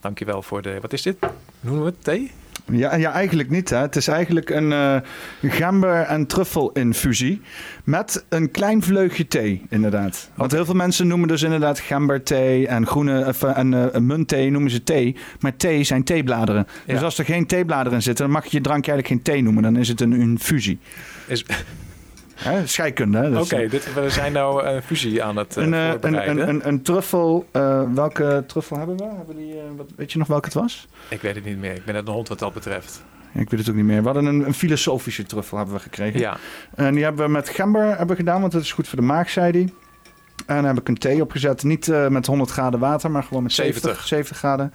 Dankjewel 0.00 0.42
voor 0.42 0.62
de, 0.62 0.78
wat 0.80 0.92
is 0.92 1.02
dit? 1.02 1.16
Noemen 1.60 1.82
we 1.84 1.88
het 1.88 2.04
thee? 2.04 2.30
Ja, 2.72 2.94
ja, 2.94 3.12
eigenlijk 3.12 3.50
niet. 3.50 3.70
Hè. 3.70 3.76
Het 3.76 3.96
is 3.96 4.08
eigenlijk 4.08 4.50
een 4.50 4.70
uh, 4.70 4.96
gember- 5.42 6.02
en 6.02 6.26
truffelinfusie 6.26 7.40
met 7.84 8.24
een 8.28 8.50
klein 8.50 8.82
vleugje 8.82 9.28
thee, 9.28 9.62
inderdaad. 9.68 10.30
Want 10.34 10.52
heel 10.52 10.64
veel 10.64 10.74
mensen 10.74 11.06
noemen 11.06 11.28
dus 11.28 11.42
inderdaad 11.42 11.78
gemberthee 11.78 12.68
en 12.68 12.86
groene 12.86 13.34
en 13.54 13.72
uh, 13.72 13.86
muntthee 13.96 14.50
noemen 14.50 14.70
ze 14.70 14.82
thee. 14.82 15.16
Maar 15.40 15.56
thee 15.56 15.84
zijn 15.84 16.04
theebladeren. 16.04 16.66
Dus 16.86 17.02
als 17.02 17.18
er 17.18 17.24
geen 17.24 17.46
theebladeren 17.46 17.92
in 17.92 18.02
zitten, 18.02 18.24
dan 18.24 18.34
mag 18.34 18.44
je 18.44 18.56
je 18.56 18.62
drankje 18.62 18.92
eigenlijk 18.92 19.22
geen 19.22 19.34
thee 19.34 19.42
noemen. 19.42 19.62
Dan 19.62 19.76
is 19.76 19.88
het 19.88 20.00
een 20.00 20.12
infusie. 20.12 20.78
Is... 21.26 21.44
Hè, 22.36 22.66
scheikunde. 22.66 23.28
Oké, 23.28 23.38
okay, 23.38 23.68
we 23.94 24.10
zijn 24.10 24.32
nou 24.32 24.64
een 24.64 24.82
fusie 24.82 25.22
aan 25.22 25.36
het 25.36 25.56
uh, 25.56 25.64
een, 25.64 25.72
een, 25.72 26.28
een, 26.28 26.48
een, 26.48 26.68
een, 26.68 26.82
truffel. 26.82 27.46
Welke 27.94 28.44
truffel 28.46 28.76
hebben 28.76 28.96
we? 28.96 29.04
Hebben 29.16 29.36
die, 29.36 29.54
wat, 29.76 29.86
weet 29.96 30.12
je 30.12 30.18
nog 30.18 30.28
welke 30.28 30.44
het 30.44 30.54
was? 30.54 30.88
Ik 31.08 31.20
weet 31.20 31.34
het 31.34 31.44
niet 31.44 31.58
meer. 31.58 31.74
Ik 31.74 31.84
ben 31.84 31.94
het 31.94 32.06
een 32.06 32.12
hond 32.12 32.28
wat 32.28 32.38
dat 32.38 32.52
betreft. 32.52 33.04
Ik 33.32 33.50
weet 33.50 33.60
het 33.60 33.68
ook 33.68 33.74
niet 33.74 33.84
meer. 33.84 34.00
We 34.00 34.04
hadden 34.04 34.24
een, 34.24 34.46
een 34.46 34.54
filosofische 34.54 35.24
truffel 35.24 35.56
hebben 35.56 35.74
we 35.74 35.80
gekregen. 35.80 36.20
Ja. 36.20 36.36
En 36.74 36.94
die 36.94 37.04
hebben 37.04 37.26
we 37.26 37.32
met 37.32 37.48
gember 37.48 37.96
hebben 37.96 38.16
gedaan, 38.16 38.40
want 38.40 38.52
dat 38.52 38.62
is 38.62 38.72
goed 38.72 38.88
voor 38.88 38.98
de 38.98 39.04
maag, 39.04 39.30
zei 39.30 39.50
hij. 39.52 39.72
En 40.46 40.56
dan 40.56 40.64
heb 40.64 40.78
ik 40.78 40.88
een 40.88 40.98
thee 40.98 41.22
opgezet. 41.22 41.62
Niet 41.62 41.86
met 42.08 42.26
100 42.26 42.50
graden 42.50 42.80
water, 42.80 43.10
maar 43.10 43.22
gewoon 43.22 43.42
met 43.42 43.52
70, 43.52 43.82
70, 43.82 44.06
70 44.06 44.36
graden. 44.36 44.72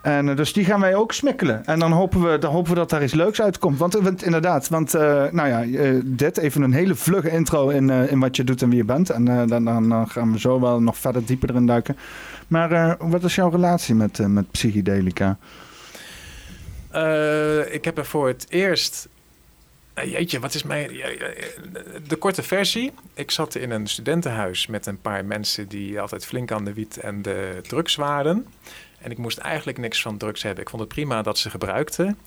En 0.00 0.28
uh, 0.28 0.36
dus 0.36 0.52
die 0.52 0.64
gaan 0.64 0.80
wij 0.80 0.94
ook 0.94 1.12
smikkelen. 1.12 1.66
En 1.66 1.78
dan 1.78 1.92
hopen 1.92 2.22
we, 2.30 2.38
dan 2.38 2.52
hopen 2.52 2.70
we 2.70 2.78
dat 2.78 2.90
daar 2.90 3.02
iets 3.02 3.14
leuks 3.14 3.42
uitkomt. 3.42 3.78
Want, 3.78 3.94
want 3.94 4.22
inderdaad, 4.22 4.68
want 4.68 4.94
uh, 4.94 5.24
nou 5.30 5.48
ja, 5.48 6.00
dit 6.04 6.38
even 6.38 6.62
een 6.62 6.72
hele 6.72 6.94
vlugge 6.94 7.30
intro 7.30 7.68
in, 7.68 7.90
in 7.90 8.20
wat 8.20 8.36
je 8.36 8.44
doet 8.44 8.62
en 8.62 8.68
wie 8.68 8.78
je 8.78 8.84
bent. 8.84 9.10
En 9.10 9.24
dan, 9.48 9.64
dan, 9.64 10.08
gaan 10.08 10.32
we 10.32 10.38
zo 10.38 10.60
wel 10.60 10.80
nog 10.80 10.96
verder 10.96 11.24
dieper 11.24 11.50
erin 11.50 11.66
duiken. 11.66 11.96
Maar 12.48 12.96
wat 12.98 13.24
is 13.24 13.34
jouw 13.34 13.50
relatie 13.50 13.94
met, 13.94 14.28
met 14.28 14.50
psychedelica? 14.50 15.38
ik 17.70 17.84
heb 17.84 17.98
er 17.98 18.06
voor 18.06 18.28
het 18.28 18.46
eerst 18.48 19.08
Jeetje, 20.04 20.40
wat 20.40 20.54
is 20.54 20.62
mijn. 20.62 20.88
De 22.08 22.16
korte 22.18 22.42
versie. 22.42 22.92
Ik 23.14 23.30
zat 23.30 23.54
in 23.54 23.70
een 23.70 23.86
studentenhuis 23.86 24.66
met 24.66 24.86
een 24.86 25.00
paar 25.00 25.24
mensen 25.24 25.68
die 25.68 26.00
altijd 26.00 26.26
flink 26.26 26.52
aan 26.52 26.64
de 26.64 26.72
wiet 26.72 26.96
en 26.96 27.22
de 27.22 27.58
drugs 27.62 27.94
waren. 27.94 28.46
En 28.98 29.10
ik 29.10 29.18
moest 29.18 29.38
eigenlijk 29.38 29.78
niks 29.78 30.02
van 30.02 30.18
drugs 30.18 30.42
hebben. 30.42 30.62
Ik 30.62 30.70
vond 30.70 30.82
het 30.82 30.92
prima 30.92 31.22
dat 31.22 31.38
ze 31.38 31.50
gebruikten. 31.50 32.18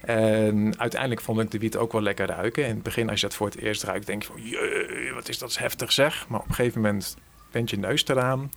En 0.00 0.78
uiteindelijk 0.78 1.20
vond 1.20 1.40
ik 1.40 1.50
de 1.50 1.58
wiet 1.58 1.76
ook 1.76 1.92
wel 1.92 2.02
lekker 2.02 2.26
ruiken. 2.26 2.66
In 2.66 2.74
het 2.74 2.82
begin, 2.82 3.10
als 3.10 3.20
je 3.20 3.26
dat 3.26 3.36
voor 3.36 3.46
het 3.46 3.56
eerst 3.56 3.82
ruikt, 3.82 4.06
denk 4.06 4.22
je 4.22 4.28
van... 4.28 5.14
Wat 5.14 5.28
is 5.28 5.38
dat 5.38 5.58
heftig 5.58 5.92
zeg. 5.92 6.28
Maar 6.28 6.40
op 6.40 6.48
een 6.48 6.54
gegeven 6.54 6.80
moment 6.80 7.16
bent 7.50 7.70
je 7.70 7.78
neus 7.78 8.06
eraan. 8.06 8.50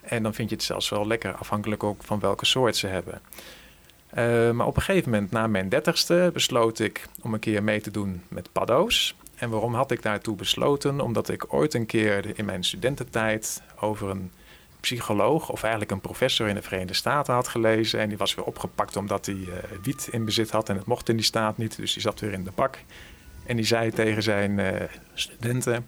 En 0.00 0.22
dan 0.22 0.34
vind 0.34 0.48
je 0.48 0.54
het 0.54 0.64
zelfs 0.64 0.88
wel 0.88 1.06
lekker, 1.06 1.34
afhankelijk 1.34 1.82
ook 1.82 2.02
van 2.02 2.20
welke 2.20 2.44
soort 2.44 2.76
ze 2.76 2.86
hebben. 2.86 3.20
Uh, 4.18 4.50
maar 4.50 4.66
op 4.66 4.76
een 4.76 4.82
gegeven 4.82 5.10
moment, 5.10 5.30
na 5.30 5.46
mijn 5.46 5.68
dertigste, 5.68 6.30
besloot 6.32 6.78
ik 6.78 7.06
om 7.22 7.34
een 7.34 7.40
keer 7.40 7.62
mee 7.62 7.80
te 7.80 7.90
doen 7.90 8.22
met 8.28 8.52
paddo's. 8.52 9.16
En 9.34 9.50
waarom 9.50 9.74
had 9.74 9.90
ik 9.90 10.02
daartoe 10.02 10.36
besloten? 10.36 11.00
Omdat 11.00 11.28
ik 11.28 11.54
ooit 11.54 11.74
een 11.74 11.86
keer 11.86 12.38
in 12.38 12.44
mijn 12.44 12.64
studententijd 12.64 13.62
over 13.80 14.10
een 14.10 14.30
psycholoog, 14.80 15.48
of 15.48 15.62
eigenlijk 15.62 15.92
een 15.92 16.00
professor 16.00 16.48
in 16.48 16.54
de 16.54 16.62
Verenigde 16.62 16.94
Staten 16.94 17.34
had 17.34 17.48
gelezen. 17.48 18.00
En 18.00 18.08
die 18.08 18.18
was 18.18 18.34
weer 18.34 18.44
opgepakt 18.44 18.96
omdat 18.96 19.26
hij 19.26 19.34
uh, 19.34 19.54
wiet 19.82 20.08
in 20.10 20.24
bezit 20.24 20.50
had 20.50 20.68
en 20.68 20.76
het 20.76 20.86
mocht 20.86 21.08
in 21.08 21.16
die 21.16 21.24
staat 21.24 21.56
niet. 21.56 21.76
Dus 21.76 21.92
die 21.92 22.02
zat 22.02 22.20
weer 22.20 22.32
in 22.32 22.44
de 22.44 22.52
bak. 22.54 22.78
En 23.46 23.56
die 23.56 23.64
zei 23.64 23.90
tegen 23.90 24.22
zijn 24.22 24.58
uh, 24.58 24.68
studenten: 25.14 25.86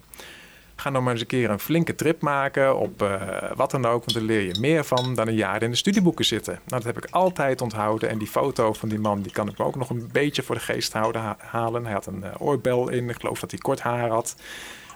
Ga 0.75 0.89
nou 0.89 1.03
maar 1.03 1.13
eens 1.13 1.21
een 1.21 1.27
keer 1.27 1.49
een 1.49 1.59
flinke 1.59 1.95
trip 1.95 2.21
maken 2.21 2.77
op 2.77 3.01
uh, 3.01 3.21
wat 3.55 3.71
dan 3.71 3.85
ook, 3.85 3.99
want 3.99 4.13
daar 4.13 4.23
leer 4.23 4.41
je 4.41 4.59
meer 4.59 4.83
van 4.83 5.15
dan 5.15 5.27
een 5.27 5.35
jaar 5.35 5.61
in 5.61 5.69
de 5.69 5.77
studieboeken 5.77 6.25
zitten. 6.25 6.53
Nou, 6.53 6.83
dat 6.83 6.95
heb 6.95 7.05
ik 7.05 7.11
altijd 7.11 7.61
onthouden. 7.61 8.09
En 8.09 8.17
die 8.17 8.27
foto 8.27 8.73
van 8.73 8.89
die 8.89 8.99
man, 8.99 9.21
die 9.21 9.31
kan 9.31 9.49
ik 9.49 9.57
me 9.57 9.65
ook 9.65 9.75
nog 9.75 9.89
een 9.89 10.09
beetje 10.11 10.43
voor 10.43 10.55
de 10.55 10.61
geest 10.61 10.93
houden, 10.93 11.35
halen. 11.37 11.83
Hij 11.83 11.93
had 11.93 12.05
een 12.05 12.39
oorbel 12.39 12.89
in, 12.89 13.09
ik 13.09 13.19
geloof 13.19 13.39
dat 13.39 13.51
hij 13.51 13.59
kort 13.59 13.79
haar 13.79 14.09
had. 14.09 14.35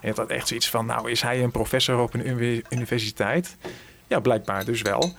En 0.02 0.10
je 0.10 0.14
had 0.16 0.30
echt 0.30 0.48
zoiets 0.48 0.70
van, 0.70 0.86
nou 0.86 1.12
is 1.12 1.22
hij 1.22 1.44
een 1.44 1.52
professor 1.52 2.00
op 2.00 2.14
een 2.14 2.64
universiteit? 2.70 3.58
Ja, 4.08 4.20
blijkbaar 4.20 4.66
dus 4.66 4.82
wel. 4.82 5.14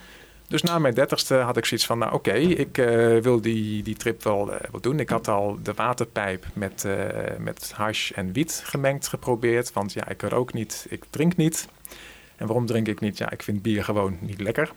Dus 0.48 0.62
na 0.62 0.79
mijn 0.79 0.94
dertigste 0.94 1.35
had 1.35 1.57
ik 1.57 1.64
zoiets 1.64 1.87
van, 1.87 1.98
nou 1.98 2.12
oké, 2.12 2.33
ik 2.33 2.79
uh, 2.79 3.18
wil 3.22 3.40
die, 3.40 3.83
die 3.83 3.96
trip 3.96 4.22
wel, 4.22 4.53
uh, 4.53 4.57
doen. 4.81 5.01
Ik 5.01 5.09
had 5.09 5.29
al 5.29 5.59
de 5.62 5.74
waterpijp 5.74 6.46
met, 6.53 6.85
uh, 6.87 6.94
met 7.38 7.72
hash 7.74 8.11
en 8.11 8.33
wiet 8.33 8.62
gemengd 8.64 9.09
geprobeerd. 9.09 9.72
Want 9.72 9.92
ja, 9.92 10.09
ik 10.09 10.22
rook 10.22 10.53
niet, 10.53 10.87
ik 10.88 11.05
drink 11.11 11.37
niet. 11.37 11.68
En 12.37 12.46
waarom 12.46 12.66
drink 12.66 12.87
ik 12.87 13.01
niet? 13.01 13.18
Ja, 13.18 13.31
ik 13.31 13.42
vind 13.42 13.62
bier 13.62 13.85
gewoon 13.85 14.18
niet 14.20 14.40
lekker. 14.40 14.72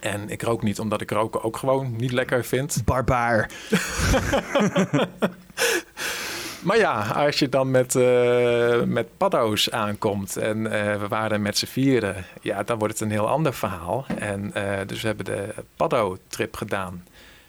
En 0.00 0.28
ik 0.28 0.42
rook 0.42 0.62
niet 0.62 0.78
omdat 0.78 1.00
ik 1.00 1.10
roken 1.10 1.42
ook 1.42 1.56
gewoon 1.56 1.96
niet 1.96 2.12
lekker 2.12 2.44
vind. 2.44 2.82
Barbaar. 2.84 3.50
Maar 6.62 6.78
ja, 6.78 7.06
als 7.06 7.38
je 7.38 7.48
dan 7.48 7.70
met, 7.70 7.94
uh, 7.94 8.82
met 8.82 9.16
paddo's 9.16 9.70
aankomt 9.70 10.36
en 10.36 10.58
uh, 10.58 10.70
we 11.00 11.08
waren 11.08 11.42
met 11.42 11.58
z'n 11.58 11.66
vieren, 11.66 12.24
ja, 12.40 12.62
dan 12.62 12.78
wordt 12.78 12.92
het 12.92 13.02
een 13.02 13.10
heel 13.10 13.28
ander 13.28 13.54
verhaal. 13.54 14.06
En 14.18 14.52
uh, 14.56 14.78
dus 14.86 15.00
we 15.00 15.06
hebben 15.06 15.24
de 15.24 15.54
paddo-trip 15.76 16.56
gedaan. 16.56 17.06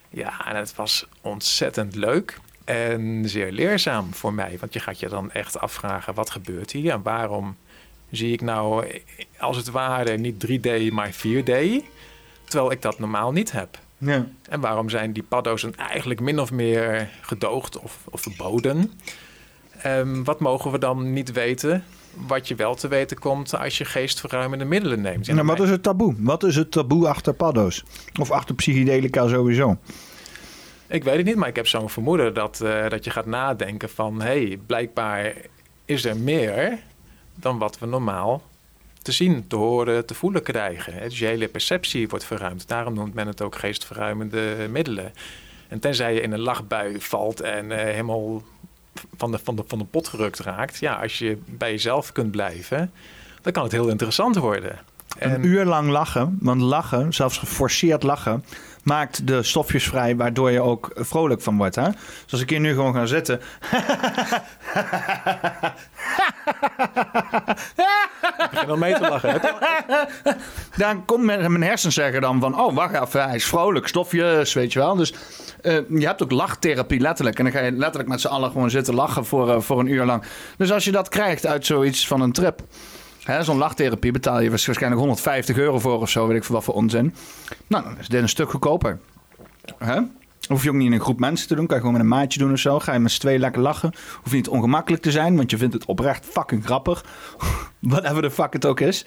Ja, 0.10 0.46
en 0.46 0.56
het 0.56 0.76
was 0.76 1.08
ontzettend 1.22 1.96
leuk 1.96 2.40
en 2.66 3.30
zeer 3.30 3.52
leerzaam 3.52 4.14
voor 4.14 4.34
mij. 4.34 4.58
Want 4.60 4.74
je 4.74 4.80
gaat 4.80 5.00
je 5.00 5.10
dan 5.10 5.32
echt 5.32 5.60
afvragen, 5.60 6.14
wat 6.14 6.30
gebeurt 6.30 6.72
hier 6.72 6.92
en 6.92 7.02
waarom 7.02 7.58
zie 8.12 8.34
ik 8.34 8.42
nou 8.42 8.86
als 9.38 9.58
het 9.58 9.70
ware 9.70 10.18
niet 10.18 10.46
3D, 10.48 10.92
maar 10.92 11.12
4D, 11.12 11.54
terwijl 12.46 12.72
ik 12.72 12.82
dat 12.82 13.00
normaal 13.00 13.32
niet 13.32 13.52
heb. 13.52 13.78
Ja. 14.06 14.26
En 14.50 14.60
waarom 14.60 14.90
zijn 14.90 15.14
die 15.14 15.24
paddo's 15.24 15.70
eigenlijk 15.72 16.20
min 16.20 16.40
of 16.40 16.52
meer 16.52 17.10
gedoogd 17.22 17.80
of, 17.80 18.00
of 18.10 18.22
verboden? 18.22 18.92
Um, 19.86 20.24
wat 20.24 20.40
mogen 20.40 20.72
we 20.72 20.78
dan 20.78 21.14
niet 21.14 21.32
weten? 21.32 21.84
Wat 22.28 22.48
je 22.48 22.56
wel 22.56 22.76
te 22.76 22.88
weten 22.88 23.20
komt 23.20 23.58
als 23.58 23.78
je 23.78 23.86
geestverruimende 23.86 24.66
middelen 24.66 25.02
neemt. 25.02 25.28
En 25.28 25.46
wat 25.46 25.60
is 25.60 25.70
het 25.70 25.84
taboe? 25.84 26.16
Wat 26.18 26.44
is 26.44 26.56
het 26.56 26.72
taboe 26.72 27.08
achter 27.08 27.34
paddo's? 27.34 27.84
Of 28.20 28.32
achter 28.32 28.56
psychedelica 28.56 29.28
sowieso? 29.28 29.78
Ik 30.88 31.04
weet 31.04 31.18
het 31.18 31.26
niet, 31.26 31.36
maar 31.36 31.48
ik 31.48 31.56
heb 31.56 31.68
zo'n 31.68 31.90
vermoeden 31.90 32.34
dat, 32.34 32.60
uh, 32.64 32.90
dat 32.90 33.04
je 33.04 33.10
gaat 33.10 33.26
nadenken 33.26 33.90
van... 33.90 34.22
hé, 34.22 34.48
hey, 34.48 34.60
blijkbaar 34.66 35.34
is 35.86 36.06
er 36.06 36.18
meer 36.18 36.80
dan 37.36 37.58
wat 37.58 37.80
we 37.80 37.86
normaal 37.86 38.44
te 39.04 39.12
zien, 39.12 39.48
te 39.48 39.56
horen, 39.56 40.06
te 40.06 40.14
voelen 40.14 40.44
krijgen. 40.44 41.02
Dus 41.02 41.20
je 41.20 41.26
hele 41.26 41.48
perceptie 41.48 42.10
wordt 42.10 42.26
verruimd. 42.26 42.68
Daarom 42.68 42.94
noemt 42.94 43.14
men 43.14 43.28
het 43.28 43.42
ook 43.42 43.56
geestverruimende 43.56 44.68
middelen. 44.70 45.14
En 45.68 45.80
tenzij 45.80 46.14
je 46.14 46.22
in 46.22 46.32
een 46.32 46.40
lachbui 46.40 47.02
valt 47.02 47.42
en 47.42 47.66
uh, 47.66 47.78
helemaal 47.78 48.42
van 49.18 49.32
de, 49.32 49.40
van, 49.44 49.56
de, 49.56 49.64
van 49.68 49.78
de 49.78 49.86
pot 49.86 50.08
gerukt 50.08 50.40
raakt. 50.40 50.80
Ja, 50.80 50.96
als 50.96 51.20
je 51.20 51.38
bij 51.46 51.72
jezelf 51.72 52.12
kunt 52.12 52.32
blijven, 52.32 52.92
dan 53.42 53.52
kan 53.52 53.64
het 53.64 53.72
heel 53.72 53.90
interessant 53.90 54.36
worden. 54.36 54.80
En... 55.18 55.34
Een 55.34 55.46
uur 55.46 55.66
lang 55.66 55.90
lachen, 55.90 56.38
want 56.42 56.62
lachen, 56.62 57.14
zelfs 57.14 57.38
geforceerd 57.38 58.04
lachen, 58.04 58.46
maakt 58.84 59.28
de 59.28 59.44
stofjes 59.44 59.88
vrij 59.88 60.16
waardoor 60.16 60.52
je 60.52 60.62
ook 60.62 60.92
vrolijk 60.96 61.42
van 61.42 61.58
wordt. 61.58 61.76
Hè? 61.76 61.90
Dus 62.24 62.32
als 62.32 62.42
ik 62.42 62.50
hier 62.50 62.60
nu 62.60 62.74
gewoon 62.74 62.94
ga 62.94 63.06
zitten. 63.06 63.40
ik 68.44 68.50
begin 68.52 68.70
al 68.70 68.78
mee 68.78 68.94
te 68.94 69.10
lachen. 69.10 69.42
dan 70.78 71.06
komt 71.06 71.24
mijn, 71.24 71.62
hersens 71.62 71.96
zeggen 71.96 72.22
dan 72.22 72.40
van... 72.40 72.60
oh, 72.60 72.76
wacht 72.76 72.94
even, 72.94 73.24
hij 73.24 73.36
is 73.36 73.46
vrolijk, 73.46 73.88
stofjes, 73.88 74.54
weet 74.54 74.74
je 74.74 74.80
wel. 74.80 74.96
Dus 74.96 75.14
uh, 75.62 75.78
je 75.90 76.06
hebt 76.06 76.24
ook 76.24 76.32
lachtherapie 76.32 77.00
letterlijk. 77.00 77.38
En 77.38 77.44
dan 77.44 77.54
ga 77.54 77.60
je 77.60 77.72
letterlijk 77.72 78.10
met 78.10 78.22
z'n 78.22 78.28
allen 78.28 78.52
gewoon 78.52 78.70
zitten 78.70 78.94
lachen 78.94 79.26
voor, 79.26 79.50
uh, 79.50 79.60
voor 79.60 79.80
een 79.80 79.88
uur 79.88 80.06
lang. 80.06 80.24
Dus 80.58 80.72
als 80.72 80.84
je 80.84 80.92
dat 80.92 81.10
krijgt 81.10 81.46
uit 81.46 81.66
zoiets 81.66 82.08
van 82.08 82.22
een 82.22 82.32
trip... 82.32 82.62
Zo'n 83.42 83.58
lachtherapie 83.58 84.12
betaal 84.12 84.40
je 84.40 84.50
waarschijnlijk 84.50 85.02
150 85.02 85.58
euro 85.58 85.80
voor 85.80 86.00
of 86.00 86.10
zo, 86.10 86.28
weet 86.28 86.38
ik 86.38 86.44
veel 86.44 86.56
wat 86.56 86.64
voor 86.64 86.74
onzin. 86.74 87.16
Nou, 87.68 87.84
dan 87.84 87.98
is 88.00 88.08
dit 88.08 88.22
een 88.22 88.30
stuk 88.30 88.50
goedkoper. 88.50 89.00
Hè? 89.78 90.00
Hoef 90.48 90.64
je 90.64 90.70
ook 90.70 90.76
niet 90.76 90.86
in 90.86 90.94
een 90.94 91.00
groep 91.00 91.20
mensen 91.20 91.48
te 91.48 91.56
doen. 91.56 91.66
Kan 91.66 91.76
je 91.76 91.82
gewoon 91.82 91.98
met 91.98 92.12
een 92.12 92.18
maatje 92.18 92.40
doen 92.40 92.52
of 92.52 92.60
zo. 92.60 92.80
Ga 92.80 92.94
je 92.94 93.00
met 93.00 93.12
z'n 93.12 93.20
twee 93.20 93.40
lekker 93.40 93.62
lachen. 93.62 93.94
Hoef 94.22 94.30
je 94.30 94.36
niet 94.36 94.48
ongemakkelijk 94.48 95.04
te 95.04 95.12
zijn, 95.12 95.36
want 95.36 95.52
je 95.52 95.58
vindt 95.58 95.74
het 95.74 95.86
oprecht 95.86 96.26
fucking 96.26 96.66
grappig. 96.66 97.06
Whatever 97.80 98.22
the 98.22 98.32
fuck 98.32 98.54
het 98.54 98.66
ook 98.66 98.80
is. 98.80 99.06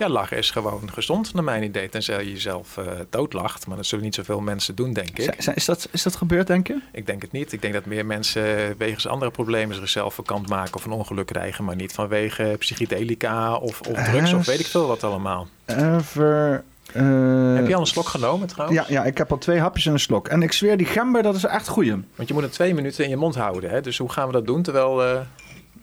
Ja, 0.00 0.08
lachen 0.08 0.36
is 0.36 0.50
gewoon 0.50 0.90
gezond, 0.92 1.34
naar 1.34 1.44
mijn 1.44 1.62
idee. 1.62 1.88
Tenzij 1.88 2.24
je 2.24 2.30
jezelf 2.32 2.76
uh, 2.76 2.84
doodlacht. 3.10 3.66
Maar 3.66 3.76
dat 3.76 3.86
zullen 3.86 4.04
niet 4.04 4.14
zoveel 4.14 4.40
mensen 4.40 4.74
doen, 4.74 4.92
denk 4.92 5.18
ik. 5.18 5.34
Is 5.54 5.64
dat, 5.64 5.88
is 5.90 6.02
dat 6.02 6.16
gebeurd, 6.16 6.46
denk 6.46 6.66
je? 6.66 6.80
Ik 6.92 7.06
denk 7.06 7.22
het 7.22 7.32
niet. 7.32 7.52
Ik 7.52 7.62
denk 7.62 7.74
dat 7.74 7.84
meer 7.84 8.06
mensen 8.06 8.74
wegens 8.78 9.06
andere 9.06 9.30
problemen 9.30 9.76
zichzelf 9.76 10.14
vakant 10.14 10.48
maken 10.48 10.74
of 10.74 10.84
een 10.84 10.90
ongeluk 10.90 11.26
krijgen. 11.26 11.64
Maar 11.64 11.76
niet 11.76 11.92
vanwege 11.92 12.56
psychedelica 12.58 13.56
of, 13.56 13.80
of 13.80 14.02
drugs 14.02 14.32
of 14.32 14.46
weet 14.46 14.60
ik 14.60 14.66
veel 14.66 14.86
wat 14.86 15.04
allemaal. 15.04 15.48
Ever 15.66 16.64
Uh, 16.96 17.54
heb 17.54 17.66
je 17.66 17.74
al 17.74 17.80
een 17.80 17.86
slok 17.86 18.08
genomen 18.08 18.48
trouwens? 18.48 18.78
Ja, 18.78 18.84
ja, 18.88 19.04
ik 19.04 19.18
heb 19.18 19.30
al 19.30 19.38
twee 19.38 19.58
hapjes 19.58 19.86
en 19.86 19.92
een 19.92 20.00
slok. 20.00 20.28
En 20.28 20.42
ik 20.42 20.52
zweer, 20.52 20.76
die 20.76 20.86
gember, 20.86 21.22
dat 21.22 21.34
is 21.34 21.44
echt 21.44 21.68
goeie. 21.68 22.04
Want 22.14 22.28
je 22.28 22.34
moet 22.34 22.42
het 22.42 22.52
twee 22.52 22.74
minuten 22.74 23.04
in 23.04 23.10
je 23.10 23.16
mond 23.16 23.34
houden. 23.34 23.70
Hè? 23.70 23.80
Dus 23.80 23.98
hoe 23.98 24.10
gaan 24.12 24.26
we 24.26 24.32
dat 24.32 24.46
doen 24.46 24.62
terwijl... 24.62 25.06
Uh, 25.06 25.20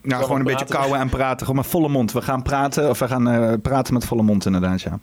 nou, 0.02 0.24
gewoon 0.24 0.40
een 0.40 0.46
beetje 0.46 0.66
kauwen 0.66 1.00
en 1.00 1.10
praten. 1.10 1.46
Gewoon 1.46 1.62
met 1.62 1.72
volle 1.72 1.90
mond. 1.90 2.12
We 2.12 2.22
gaan 2.22 2.42
praten, 2.42 2.90
of 2.90 3.00
we 3.00 3.08
gaan 3.08 3.34
uh, 3.34 3.54
praten 3.62 3.94
met 3.94 4.06
volle 4.06 4.24
mond 4.24 4.46
inderdaad, 4.46 4.82
ja. 4.82 5.00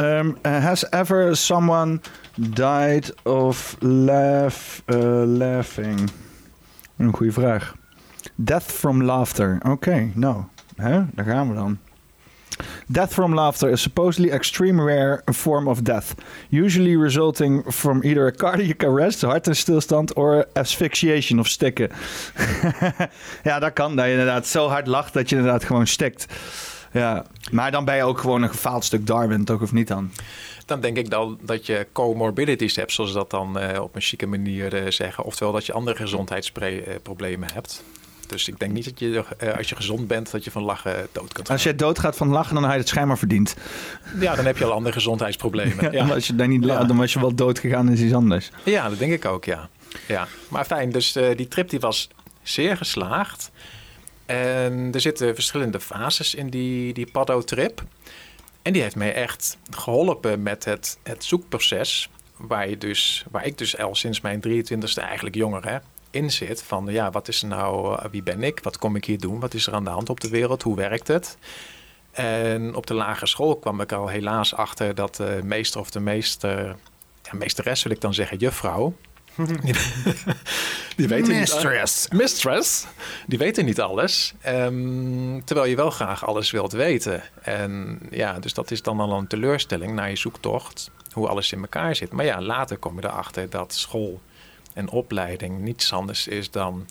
Um, 0.00 0.36
has 0.42 0.90
ever 0.90 1.36
someone 1.36 2.00
died 2.36 3.14
of 3.22 3.76
laugh, 3.78 4.78
laughing? 5.24 6.10
Een 6.96 7.12
goede 7.14 7.32
vraag. 7.32 7.74
Death 8.34 8.62
from 8.62 9.02
laughter. 9.02 9.56
Oké, 9.58 9.70
okay, 9.70 10.12
nou, 10.14 10.42
hè? 10.76 11.04
daar 11.14 11.24
gaan 11.24 11.48
we 11.48 11.54
dan. 11.54 11.78
Death 12.86 13.12
from 13.12 13.34
laughter 13.34 13.70
is 13.70 13.82
supposedly 13.82 14.30
extreme 14.30 14.82
rare 14.82 15.22
form 15.24 15.68
of 15.68 15.82
death, 15.82 16.14
usually 16.50 16.96
resulting 16.96 17.72
from 17.72 18.02
either 18.02 18.26
a 18.26 18.30
cardiac 18.30 18.84
arrest, 18.84 19.22
hartstilstand, 19.22 20.16
or 20.16 20.46
asphyxiation 20.52 21.38
of 21.38 21.48
stikken. 21.48 21.90
ja, 23.48 23.58
dat 23.58 23.72
kan. 23.72 23.96
Dat 23.96 24.04
je 24.04 24.10
inderdaad 24.10 24.46
zo 24.46 24.68
hard 24.68 24.86
lacht 24.86 25.12
dat 25.12 25.28
je 25.28 25.36
inderdaad 25.36 25.64
gewoon 25.64 25.86
stikt. 25.86 26.26
Ja, 26.92 27.24
maar 27.50 27.70
dan 27.70 27.84
ben 27.84 27.96
je 27.96 28.02
ook 28.02 28.18
gewoon 28.18 28.42
een 28.42 28.48
gefaald 28.48 28.84
stuk 28.84 29.06
Darwin, 29.06 29.44
toch 29.44 29.62
of 29.62 29.72
niet 29.72 29.88
dan? 29.88 30.10
Dan 30.66 30.80
denk 30.80 30.96
ik 30.96 31.10
dan 31.10 31.38
dat 31.42 31.66
je 31.66 31.86
comorbidities 31.92 32.76
hebt, 32.76 32.92
zoals 32.92 33.10
ze 33.10 33.16
dat 33.16 33.30
dan 33.30 33.62
uh, 33.62 33.80
op 33.80 33.94
een 33.94 34.00
chique 34.00 34.26
manier 34.26 34.82
uh, 34.82 34.90
zeggen. 34.90 35.24
Oftewel 35.24 35.52
dat 35.52 35.66
je 35.66 35.72
andere 35.72 35.96
gezondheidsproblemen 35.96 37.48
hebt. 37.52 37.82
Dus 38.28 38.48
ik 38.48 38.58
denk 38.58 38.72
niet 38.72 38.84
dat 38.84 38.98
je, 38.98 39.24
uh, 39.42 39.56
als 39.56 39.68
je 39.68 39.76
gezond 39.76 40.06
bent, 40.06 40.30
dat 40.30 40.44
je 40.44 40.50
van 40.50 40.62
lachen 40.62 41.08
dood 41.12 41.32
kunt 41.32 41.46
gaan. 41.46 41.56
Als 41.56 41.62
je 41.64 41.74
doodgaat 41.74 42.16
van 42.16 42.28
lachen, 42.28 42.54
dan 42.54 42.62
heb 42.62 42.72
je 42.72 42.78
het 42.78 42.88
schijnbaar 42.88 43.18
verdiend. 43.18 43.56
Ja, 44.20 44.34
dan 44.34 44.44
heb 44.44 44.58
je 44.58 44.64
al 44.64 44.72
andere 44.72 44.94
gezondheidsproblemen. 44.94 45.92
ja, 45.96 46.08
Als 46.08 46.26
je 46.26 46.34
dan 46.34 46.48
niet 46.48 46.62
dan 46.62 46.96
was 46.96 47.12
je 47.12 47.20
wel 47.20 47.34
dood 47.34 47.58
gegaan 47.58 47.90
is 47.90 48.00
iets 48.00 48.14
anders. 48.14 48.50
Ja, 48.64 48.88
dat 48.88 48.98
denk 48.98 49.12
ik 49.12 49.24
ook, 49.24 49.44
ja. 49.44 49.68
ja. 50.06 50.28
Maar 50.48 50.64
fijn, 50.64 50.92
dus 50.92 51.16
uh, 51.16 51.36
die 51.36 51.48
trip 51.48 51.68
die 51.68 51.80
was 51.80 52.08
zeer 52.42 52.76
geslaagd. 52.76 53.50
En 54.26 54.90
er 54.92 55.00
zitten 55.00 55.34
verschillende 55.34 55.80
fases 55.80 56.34
in 56.34 56.50
die, 56.50 56.92
die 56.92 57.10
Paddo-trip. 57.10 57.82
En 58.62 58.72
die 58.72 58.82
heeft 58.82 58.96
mij 58.96 59.14
echt 59.14 59.58
geholpen 59.70 60.42
met 60.42 60.64
het, 60.64 60.98
het 61.02 61.24
zoekproces. 61.24 62.08
Waar, 62.36 62.68
je 62.68 62.78
dus, 62.78 63.24
waar 63.30 63.46
ik 63.46 63.58
dus 63.58 63.78
al 63.78 63.94
sinds 63.94 64.20
mijn 64.20 64.42
23e 64.48 65.02
eigenlijk 65.02 65.34
jonger 65.34 65.64
hè, 65.64 65.78
in 66.10 66.30
zit. 66.30 66.62
Van 66.62 66.86
ja, 66.86 67.10
wat 67.10 67.28
is 67.28 67.42
er 67.42 67.48
nou, 67.48 67.98
eh, 67.98 68.10
wie 68.10 68.22
ben 68.22 68.42
ik? 68.42 68.60
Wat 68.62 68.78
kom 68.78 68.96
ik 68.96 69.04
hier 69.04 69.18
doen? 69.18 69.40
Wat 69.40 69.54
is 69.54 69.66
er 69.66 69.74
aan 69.74 69.84
de 69.84 69.90
hand 69.90 70.10
op 70.10 70.20
de 70.20 70.28
wereld? 70.28 70.62
Hoe 70.62 70.76
werkt 70.76 71.08
het? 71.08 71.38
En 72.10 72.74
op 72.74 72.86
de 72.86 72.94
lagere 72.94 73.26
school 73.26 73.56
kwam 73.56 73.80
ik 73.80 73.92
al 73.92 74.08
helaas 74.08 74.54
achter 74.54 74.94
dat 74.94 75.16
de 75.16 75.40
meester 75.44 75.80
of 75.80 75.90
de 75.90 76.00
meester, 76.00 76.76
ja, 77.22 77.32
meesteres 77.32 77.82
wil 77.82 77.92
ik 77.92 78.00
dan 78.00 78.14
zeggen, 78.14 78.38
juffrouw. 78.38 78.94
die 80.96 81.08
weten 81.08 81.38
Mistress. 81.38 82.08
Niet, 82.08 82.20
mistress. 82.20 82.86
Die 83.26 83.38
weten 83.38 83.64
niet 83.64 83.80
alles. 83.80 84.34
Um, 84.46 85.44
terwijl 85.44 85.68
je 85.68 85.76
wel 85.76 85.90
graag 85.90 86.26
alles 86.26 86.50
wilt 86.50 86.72
weten. 86.72 87.22
En 87.42 88.00
ja, 88.10 88.38
dus 88.38 88.54
dat 88.54 88.70
is 88.70 88.82
dan 88.82 89.00
al 89.00 89.12
een 89.12 89.26
teleurstelling 89.26 89.92
naar 89.94 90.10
je 90.10 90.16
zoektocht. 90.16 90.90
Hoe 91.12 91.28
alles 91.28 91.52
in 91.52 91.60
elkaar 91.60 91.96
zit. 91.96 92.12
Maar 92.12 92.24
ja, 92.24 92.40
later 92.40 92.76
kom 92.76 93.00
je 93.00 93.06
erachter 93.06 93.50
dat 93.50 93.74
school 93.74 94.20
en 94.78 94.90
opleiding 94.90 95.60
niets 95.60 95.92
anders 95.92 96.28
is 96.28 96.50
dan 96.50 96.86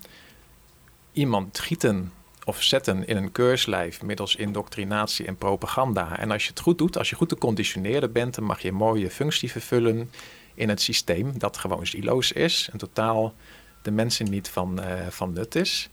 iemand 1.12 1.60
gieten 1.60 2.12
of 2.46 2.64
zetten 2.64 3.08
in 3.08 3.18
een 3.18 3.32
keurslijf 3.32 4.02
middels 4.02 4.36
indoctrinatie 4.36 5.26
en 5.26 5.38
propaganda. 5.38 6.18
En 6.20 6.32
als 6.32 6.44
je 6.44 6.50
het 6.50 6.60
goed 6.60 6.78
doet, 6.78 6.98
als 6.98 7.10
je 7.10 7.16
goed 7.16 7.30
te 7.30 7.38
conditioneren 7.38 8.12
bent, 8.12 8.36
dan 8.36 8.44
mag 8.44 8.62
je 8.62 8.68
een 8.68 8.74
mooie 8.74 9.10
functie 9.10 9.52
vervullen 9.52 10.12
in 10.54 10.70
het 10.70 10.82
systeem 10.82 11.40
dat 11.40 11.58
gewoon 11.58 11.86
siloos 11.86 12.32
is 12.32 12.70
en 12.72 12.78
totaal 12.78 13.34
de 13.82 13.92
mensen 13.92 14.30
niet 14.30 14.50
van, 14.50 14.80
uh, 14.80 15.08
van 15.10 15.34
nut 15.34 15.56
is. 15.56 15.90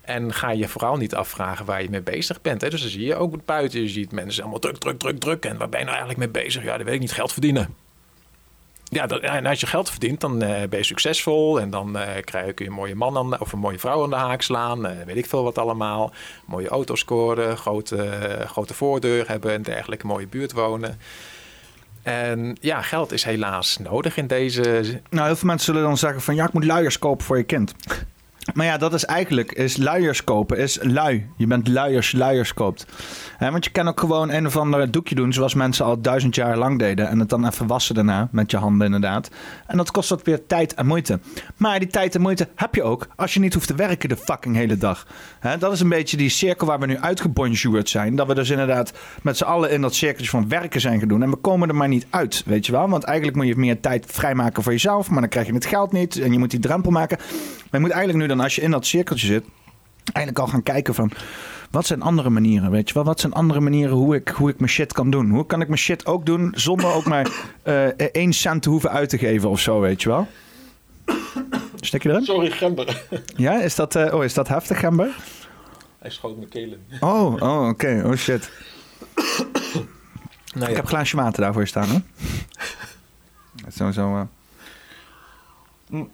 En 0.00 0.32
ga 0.32 0.50
je 0.50 0.68
vooral 0.68 0.96
niet 0.96 1.14
afvragen 1.14 1.64
waar 1.64 1.82
je 1.82 1.90
mee 1.90 2.02
bezig 2.02 2.40
bent. 2.40 2.60
Hè? 2.60 2.70
Dus 2.70 2.80
dan 2.80 2.90
zie 2.90 3.04
je 3.04 3.14
ook 3.14 3.44
buiten, 3.44 3.80
je 3.80 3.88
ziet 3.88 4.12
mensen 4.12 4.42
allemaal 4.42 4.60
druk, 4.60 4.76
druk, 4.76 4.98
druk, 4.98 5.18
druk. 5.18 5.44
En 5.44 5.56
waar 5.56 5.68
ben 5.68 5.80
je 5.80 5.86
nou 5.86 5.96
eigenlijk 5.96 6.32
mee 6.32 6.44
bezig? 6.44 6.64
Ja, 6.64 6.76
dat 6.76 6.86
weet 6.86 6.94
ik 6.94 7.00
niet, 7.00 7.12
geld 7.12 7.32
verdienen. 7.32 7.83
Ja, 8.94 9.08
en 9.08 9.46
als 9.46 9.60
je 9.60 9.66
geld 9.66 9.90
verdient, 9.90 10.20
dan 10.20 10.42
uh, 10.42 10.48
ben 10.48 10.78
je 10.78 10.84
succesvol. 10.84 11.60
En 11.60 11.70
dan 11.70 11.96
uh, 11.96 12.02
krijg 12.20 12.58
je 12.58 12.66
een 12.66 12.72
mooie 12.72 12.94
man 12.94 13.16
aan, 13.16 13.40
of 13.40 13.52
een 13.52 13.58
mooie 13.58 13.78
vrouw 13.78 14.02
aan 14.02 14.10
de 14.10 14.16
haak 14.16 14.42
slaan. 14.42 14.86
Uh, 14.86 14.92
weet 15.06 15.16
ik 15.16 15.26
veel 15.26 15.42
wat 15.42 15.58
allemaal. 15.58 16.12
Mooie 16.46 16.68
auto's 16.68 17.00
scoren, 17.00 17.56
grote, 17.56 18.08
grote 18.46 18.74
voordeur 18.74 19.28
hebben 19.28 19.52
en 19.52 19.62
dergelijke. 19.62 20.06
Mooie 20.06 20.26
buurt 20.26 20.52
wonen. 20.52 20.98
En 22.02 22.56
ja, 22.60 22.82
geld 22.82 23.12
is 23.12 23.24
helaas 23.24 23.78
nodig 23.78 24.16
in 24.16 24.26
deze. 24.26 24.62
Nou, 25.10 25.26
heel 25.26 25.36
veel 25.36 25.48
mensen 25.48 25.72
zullen 25.72 25.88
dan 25.88 25.98
zeggen 25.98 26.22
van 26.22 26.34
ja, 26.34 26.46
ik 26.46 26.52
moet 26.52 26.64
luiers 26.64 26.98
kopen 26.98 27.24
voor 27.24 27.36
je 27.36 27.44
kind. 27.44 27.74
Maar 28.52 28.66
ja, 28.66 28.78
dat 28.78 28.94
is 28.94 29.04
eigenlijk, 29.04 29.52
is 29.52 29.76
luiers 29.76 30.24
kopen, 30.24 30.58
is 30.58 30.78
lui. 30.82 31.26
Je 31.36 31.46
bent 31.46 31.68
luiers, 31.68 32.12
luiers 32.12 32.54
koopt. 32.54 32.86
want 33.38 33.64
je 33.64 33.70
kan 33.70 33.88
ook 33.88 34.00
gewoon 34.00 34.30
een 34.30 34.46
of 34.46 34.56
ander 34.56 34.90
doekje 34.90 35.14
doen, 35.14 35.32
zoals 35.32 35.54
mensen 35.54 35.84
al 35.84 36.00
duizend 36.00 36.34
jaar 36.34 36.56
lang 36.56 36.78
deden. 36.78 37.08
En 37.08 37.18
het 37.18 37.28
dan 37.28 37.46
even 37.46 37.66
wassen 37.66 37.94
daarna, 37.94 38.28
met 38.32 38.50
je 38.50 38.56
handen 38.56 38.86
inderdaad. 38.86 39.30
En 39.66 39.76
dat 39.76 39.90
kost 39.90 40.12
ook 40.12 40.24
weer 40.24 40.46
tijd 40.46 40.74
en 40.74 40.86
moeite. 40.86 41.20
Maar 41.56 41.78
die 41.78 41.88
tijd 41.88 42.14
en 42.14 42.20
moeite 42.20 42.48
heb 42.54 42.74
je 42.74 42.82
ook 42.82 43.06
als 43.16 43.34
je 43.34 43.40
niet 43.40 43.54
hoeft 43.54 43.66
te 43.66 43.74
werken 43.74 44.08
de 44.08 44.16
fucking 44.16 44.56
hele 44.56 44.76
dag. 44.76 45.06
dat 45.58 45.72
is 45.72 45.80
een 45.80 45.88
beetje 45.88 46.16
die 46.16 46.28
cirkel 46.28 46.66
waar 46.66 46.80
we 46.80 46.86
nu 46.86 46.98
uitgebonjourd 46.98 47.88
zijn. 47.88 48.16
Dat 48.16 48.26
we 48.26 48.34
dus 48.34 48.50
inderdaad 48.50 48.92
met 49.22 49.36
z'n 49.36 49.44
allen 49.44 49.70
in 49.70 49.80
dat 49.80 49.94
cirkeltje 49.94 50.30
van 50.30 50.48
werken 50.48 50.80
zijn 50.80 50.98
gaan 50.98 51.08
doen. 51.08 51.22
En 51.22 51.30
we 51.30 51.36
komen 51.36 51.68
er 51.68 51.74
maar 51.74 51.88
niet 51.88 52.06
uit, 52.10 52.42
weet 52.46 52.66
je 52.66 52.72
wel. 52.72 52.88
Want 52.88 53.04
eigenlijk 53.04 53.36
moet 53.36 53.46
je 53.46 53.56
meer 53.56 53.80
tijd 53.80 54.06
vrijmaken 54.08 54.62
voor 54.62 54.72
jezelf, 54.72 55.10
maar 55.10 55.20
dan 55.20 55.30
krijg 55.30 55.46
je 55.46 55.54
het 55.54 55.66
geld 55.66 55.92
niet. 55.92 56.20
En 56.20 56.32
je 56.32 56.38
moet 56.38 56.50
die 56.50 56.60
drempel 56.60 56.90
maken. 56.90 57.18
Maar 57.18 57.80
je 57.82 57.88
moet 57.88 57.90
eigenlijk 57.90 58.18
nu 58.18 58.26
dan, 58.34 58.44
als 58.44 58.54
je 58.54 58.62
in 58.62 58.70
dat 58.70 58.86
cirkeltje 58.86 59.26
zit, 59.26 59.44
eigenlijk 60.12 60.46
al 60.46 60.52
gaan 60.52 60.62
kijken 60.62 60.94
van... 60.94 61.10
Wat 61.70 61.86
zijn 61.86 62.02
andere 62.02 62.30
manieren, 62.30 62.70
weet 62.70 62.88
je 62.88 62.94
wel? 62.94 63.04
Wat 63.04 63.20
zijn 63.20 63.32
andere 63.32 63.60
manieren 63.60 63.96
hoe 63.96 64.14
ik, 64.14 64.28
hoe 64.28 64.50
ik 64.50 64.58
mijn 64.58 64.70
shit 64.70 64.92
kan 64.92 65.10
doen? 65.10 65.30
Hoe 65.30 65.46
kan 65.46 65.60
ik 65.60 65.68
mijn 65.68 65.80
shit 65.80 66.06
ook 66.06 66.26
doen 66.26 66.52
zonder 66.56 66.92
ook 66.92 67.04
maar 67.04 67.28
uh, 67.64 67.84
één 68.22 68.32
cent 68.32 68.62
te 68.62 68.68
hoeven 68.68 68.90
uit 68.90 69.08
te 69.08 69.18
geven 69.18 69.50
of 69.50 69.60
zo, 69.60 69.80
weet 69.80 70.02
je 70.02 70.08
wel? 70.08 70.28
Stek 71.80 72.02
je 72.02 72.08
erin? 72.08 72.24
Sorry, 72.24 72.50
Gember. 72.50 73.02
Ja, 73.36 73.62
is 73.62 73.74
dat, 73.74 73.96
uh, 73.96 74.14
oh, 74.14 74.24
is 74.24 74.34
dat 74.34 74.48
heftig, 74.48 74.78
Gember? 74.78 75.16
Hij 75.98 76.10
schoot 76.10 76.36
mijn 76.36 76.48
kelen. 76.48 76.86
Oh, 77.00 77.42
oh 77.42 77.68
oké. 77.68 78.02
Oh 78.06 78.14
shit. 78.14 78.50
Nou, 80.54 80.70
ik 80.70 80.76
heb 80.76 80.84
een 80.84 80.90
glaasje 80.90 81.16
water 81.16 81.42
daarvoor 81.42 81.66
staan, 81.66 81.88
hè? 81.88 81.98
zo, 83.70 83.90
zo... 83.90 84.16
Uh... 84.16 84.22
Mm. 85.88 86.10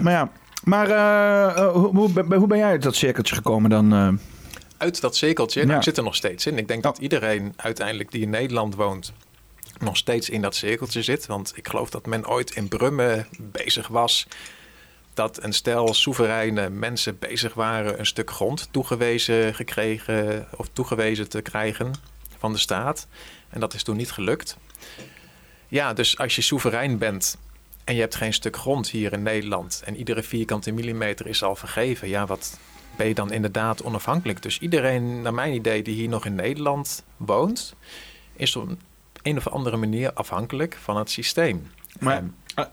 Maar 0.00 0.12
ja, 0.12 0.30
maar 0.64 0.88
uh, 0.88 1.68
hoe, 1.72 2.10
hoe, 2.36 2.46
ben 2.46 2.58
jij 2.58 2.68
uit 2.68 2.82
dat 2.82 2.94
cirkeltje 2.94 3.34
gekomen 3.34 3.70
dan? 3.70 3.94
Uh? 3.94 4.08
Uit 4.76 5.00
dat 5.00 5.16
cirkeltje? 5.16 5.64
Nou, 5.64 5.76
ik 5.76 5.82
zit 5.82 5.96
er 5.96 6.02
nog 6.02 6.14
steeds 6.14 6.46
in. 6.46 6.58
Ik 6.58 6.68
denk 6.68 6.82
dat 6.82 6.98
iedereen 6.98 7.52
uiteindelijk 7.56 8.10
die 8.10 8.22
in 8.22 8.30
Nederland 8.30 8.74
woont 8.74 9.12
nog 9.78 9.96
steeds 9.96 10.30
in 10.30 10.42
dat 10.42 10.54
cirkeltje 10.54 11.02
zit. 11.02 11.26
Want 11.26 11.52
ik 11.54 11.68
geloof 11.68 11.90
dat 11.90 12.06
men 12.06 12.28
ooit 12.28 12.50
in 12.50 12.68
Brummen 12.68 13.26
bezig 13.38 13.88
was 13.88 14.26
dat 15.14 15.42
een 15.42 15.52
stel 15.52 15.94
soevereine 15.94 16.70
mensen 16.70 17.18
bezig 17.18 17.54
waren 17.54 17.98
een 17.98 18.06
stuk 18.06 18.30
grond 18.30 18.68
toegewezen 18.70 19.54
gekregen 19.54 20.48
of 20.56 20.68
toegewezen 20.72 21.28
te 21.28 21.42
krijgen 21.42 21.92
van 22.38 22.52
de 22.52 22.58
staat. 22.58 23.06
En 23.48 23.60
dat 23.60 23.74
is 23.74 23.82
toen 23.82 23.96
niet 23.96 24.12
gelukt. 24.12 24.56
Ja, 25.68 25.92
dus 25.92 26.18
als 26.18 26.36
je 26.36 26.42
soeverein 26.42 26.98
bent 26.98 27.38
en 27.84 27.94
je 27.94 28.00
hebt 28.00 28.14
geen 28.14 28.32
stuk 28.32 28.56
grond 28.56 28.88
hier 28.88 29.12
in 29.12 29.22
Nederland 29.22 29.82
en 29.84 29.96
iedere 29.96 30.22
vierkante 30.22 30.72
millimeter 30.72 31.26
is 31.26 31.42
al 31.42 31.56
vergeven, 31.56 32.08
ja, 32.08 32.26
wat 32.26 32.58
ben 32.96 33.06
je 33.06 33.14
dan 33.14 33.32
inderdaad 33.32 33.82
onafhankelijk? 33.82 34.42
Dus 34.42 34.58
iedereen, 34.58 35.22
naar 35.22 35.34
mijn 35.34 35.52
idee, 35.52 35.82
die 35.82 35.94
hier 35.94 36.08
nog 36.08 36.26
in 36.26 36.34
Nederland 36.34 37.04
woont, 37.16 37.74
is 38.36 38.56
op 38.56 38.68
een 39.22 39.36
of 39.36 39.48
andere 39.48 39.76
manier 39.76 40.12
afhankelijk 40.12 40.78
van 40.80 40.96
het 40.96 41.10
systeem. 41.10 41.66
Maar 42.00 42.24
eh, 42.54 42.64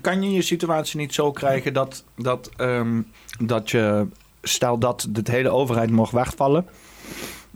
kan 0.00 0.22
je 0.22 0.30
je 0.30 0.42
situatie 0.42 0.98
niet 0.98 1.14
zo 1.14 1.30
krijgen 1.30 1.72
dat, 1.72 2.04
dat, 2.16 2.50
um, 2.56 3.12
dat 3.44 3.70
je, 3.70 4.06
stel 4.42 4.78
dat 4.78 5.06
de 5.10 5.22
hele 5.24 5.50
overheid 5.50 5.90
mocht 5.90 6.12
wegvallen, 6.12 6.66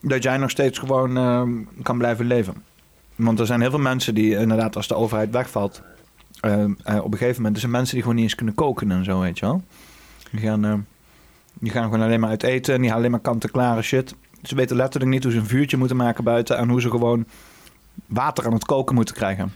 dat 0.03 0.23
jij 0.23 0.37
nog 0.37 0.51
steeds 0.51 0.79
gewoon 0.79 1.17
um, 1.17 1.69
kan 1.83 1.99
blijven 1.99 2.27
leven? 2.27 2.65
Want 3.17 3.41
er 3.41 3.47
zijn 3.47 3.61
heel 3.61 3.71
veel 3.71 3.79
mensen 3.79 4.15
die 4.15 4.37
inderdaad, 4.37 4.77
als 4.77 4.89
de 4.89 4.95
overheid 4.95 5.31
wegvalt, 5.31 5.83
uh, 6.45 6.65
op 7.05 7.13
een 7.13 7.19
gegeven 7.19 7.37
moment, 7.37 7.55
er 7.55 7.61
zijn 7.61 7.73
mensen 7.73 7.93
die 7.93 8.03
gewoon 8.03 8.17
niet 8.17 8.25
eens 8.25 8.35
kunnen 8.35 8.55
koken 8.55 8.91
en 8.91 9.05
zo, 9.05 9.21
weet 9.21 9.39
je 9.39 9.47
wel. 9.47 9.63
Die 10.31 10.41
gaan, 10.41 10.67
uh, 10.67 10.75
die 11.55 11.71
gewoon 11.71 12.01
alleen 12.01 12.21
maar 12.21 12.31
uit 12.31 12.43
eten 12.43 12.75
en 12.75 12.81
die 12.81 12.89
gaan 12.89 12.99
alleen 12.99 13.11
maar 13.11 13.21
kant-en-klare 13.21 13.83
shit. 13.83 14.15
Ze 14.43 14.55
weten 14.55 14.77
letterlijk 14.77 15.13
niet 15.13 15.23
hoe 15.23 15.33
ze 15.33 15.39
een 15.39 15.47
vuurtje 15.47 15.77
moeten 15.77 15.97
maken 15.97 16.25
buiten 16.25 16.59
en 16.59 16.69
hoe 16.69 16.81
ze 16.81 16.91
gewoon 16.91 17.25
water 18.07 18.47
aan 18.47 18.53
het 18.53 18.65
koken 18.65 18.95
moeten 18.95 19.15
krijgen. 19.15 19.53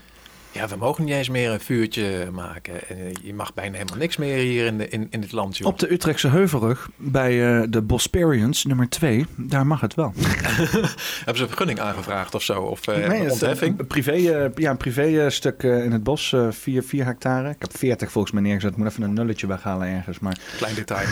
Ja, 0.56 0.68
we 0.68 0.76
mogen 0.76 1.04
niet 1.04 1.14
eens 1.14 1.28
meer 1.28 1.50
een 1.50 1.60
vuurtje 1.60 2.28
maken. 2.32 2.88
En 2.88 3.12
je 3.22 3.34
mag 3.34 3.54
bijna 3.54 3.76
helemaal 3.76 3.98
niks 3.98 4.16
meer 4.16 4.36
hier 4.36 4.66
in, 4.66 4.78
de, 4.78 4.88
in, 4.88 5.06
in 5.10 5.20
het 5.20 5.32
land. 5.32 5.56
Joh. 5.56 5.68
Op 5.68 5.78
de 5.78 5.92
Utrechtse 5.92 6.28
Heuvelrug, 6.28 6.88
bij 6.96 7.32
uh, 7.32 7.62
de 7.68 7.82
Bosperians, 7.82 8.64
nummer 8.64 8.88
2, 8.88 9.26
daar 9.36 9.66
mag 9.66 9.80
het 9.80 9.94
wel. 9.94 10.12
Hebben 10.16 11.36
ze 11.36 11.42
een 11.42 11.48
vergunning 11.48 11.80
aangevraagd 11.80 12.34
of 12.34 12.42
zo? 12.42 12.62
Of 12.62 12.88
uh, 12.88 13.06
nee, 13.06 13.30
ontheffing? 13.30 13.78
Een 13.78 13.86
privé, 13.86 14.16
uh, 14.16 14.46
ja, 14.54 14.70
een 14.70 14.76
privé 14.76 15.30
stuk 15.30 15.62
in 15.62 15.92
het 15.92 16.02
bos, 16.02 16.34
4 16.50 16.82
4 16.82 17.04
hectare. 17.04 17.48
Ik 17.48 17.56
heb 17.58 17.76
40 17.76 18.10
volgens 18.10 18.32
mij 18.32 18.42
neergezet. 18.42 18.70
Ik 18.70 18.76
moet 18.76 18.86
even 18.86 19.02
een 19.02 19.12
nulletje 19.12 19.46
weghalen 19.46 19.88
ergens. 19.88 20.18
Maar... 20.18 20.36
Klein 20.56 20.74
detail. 20.74 21.06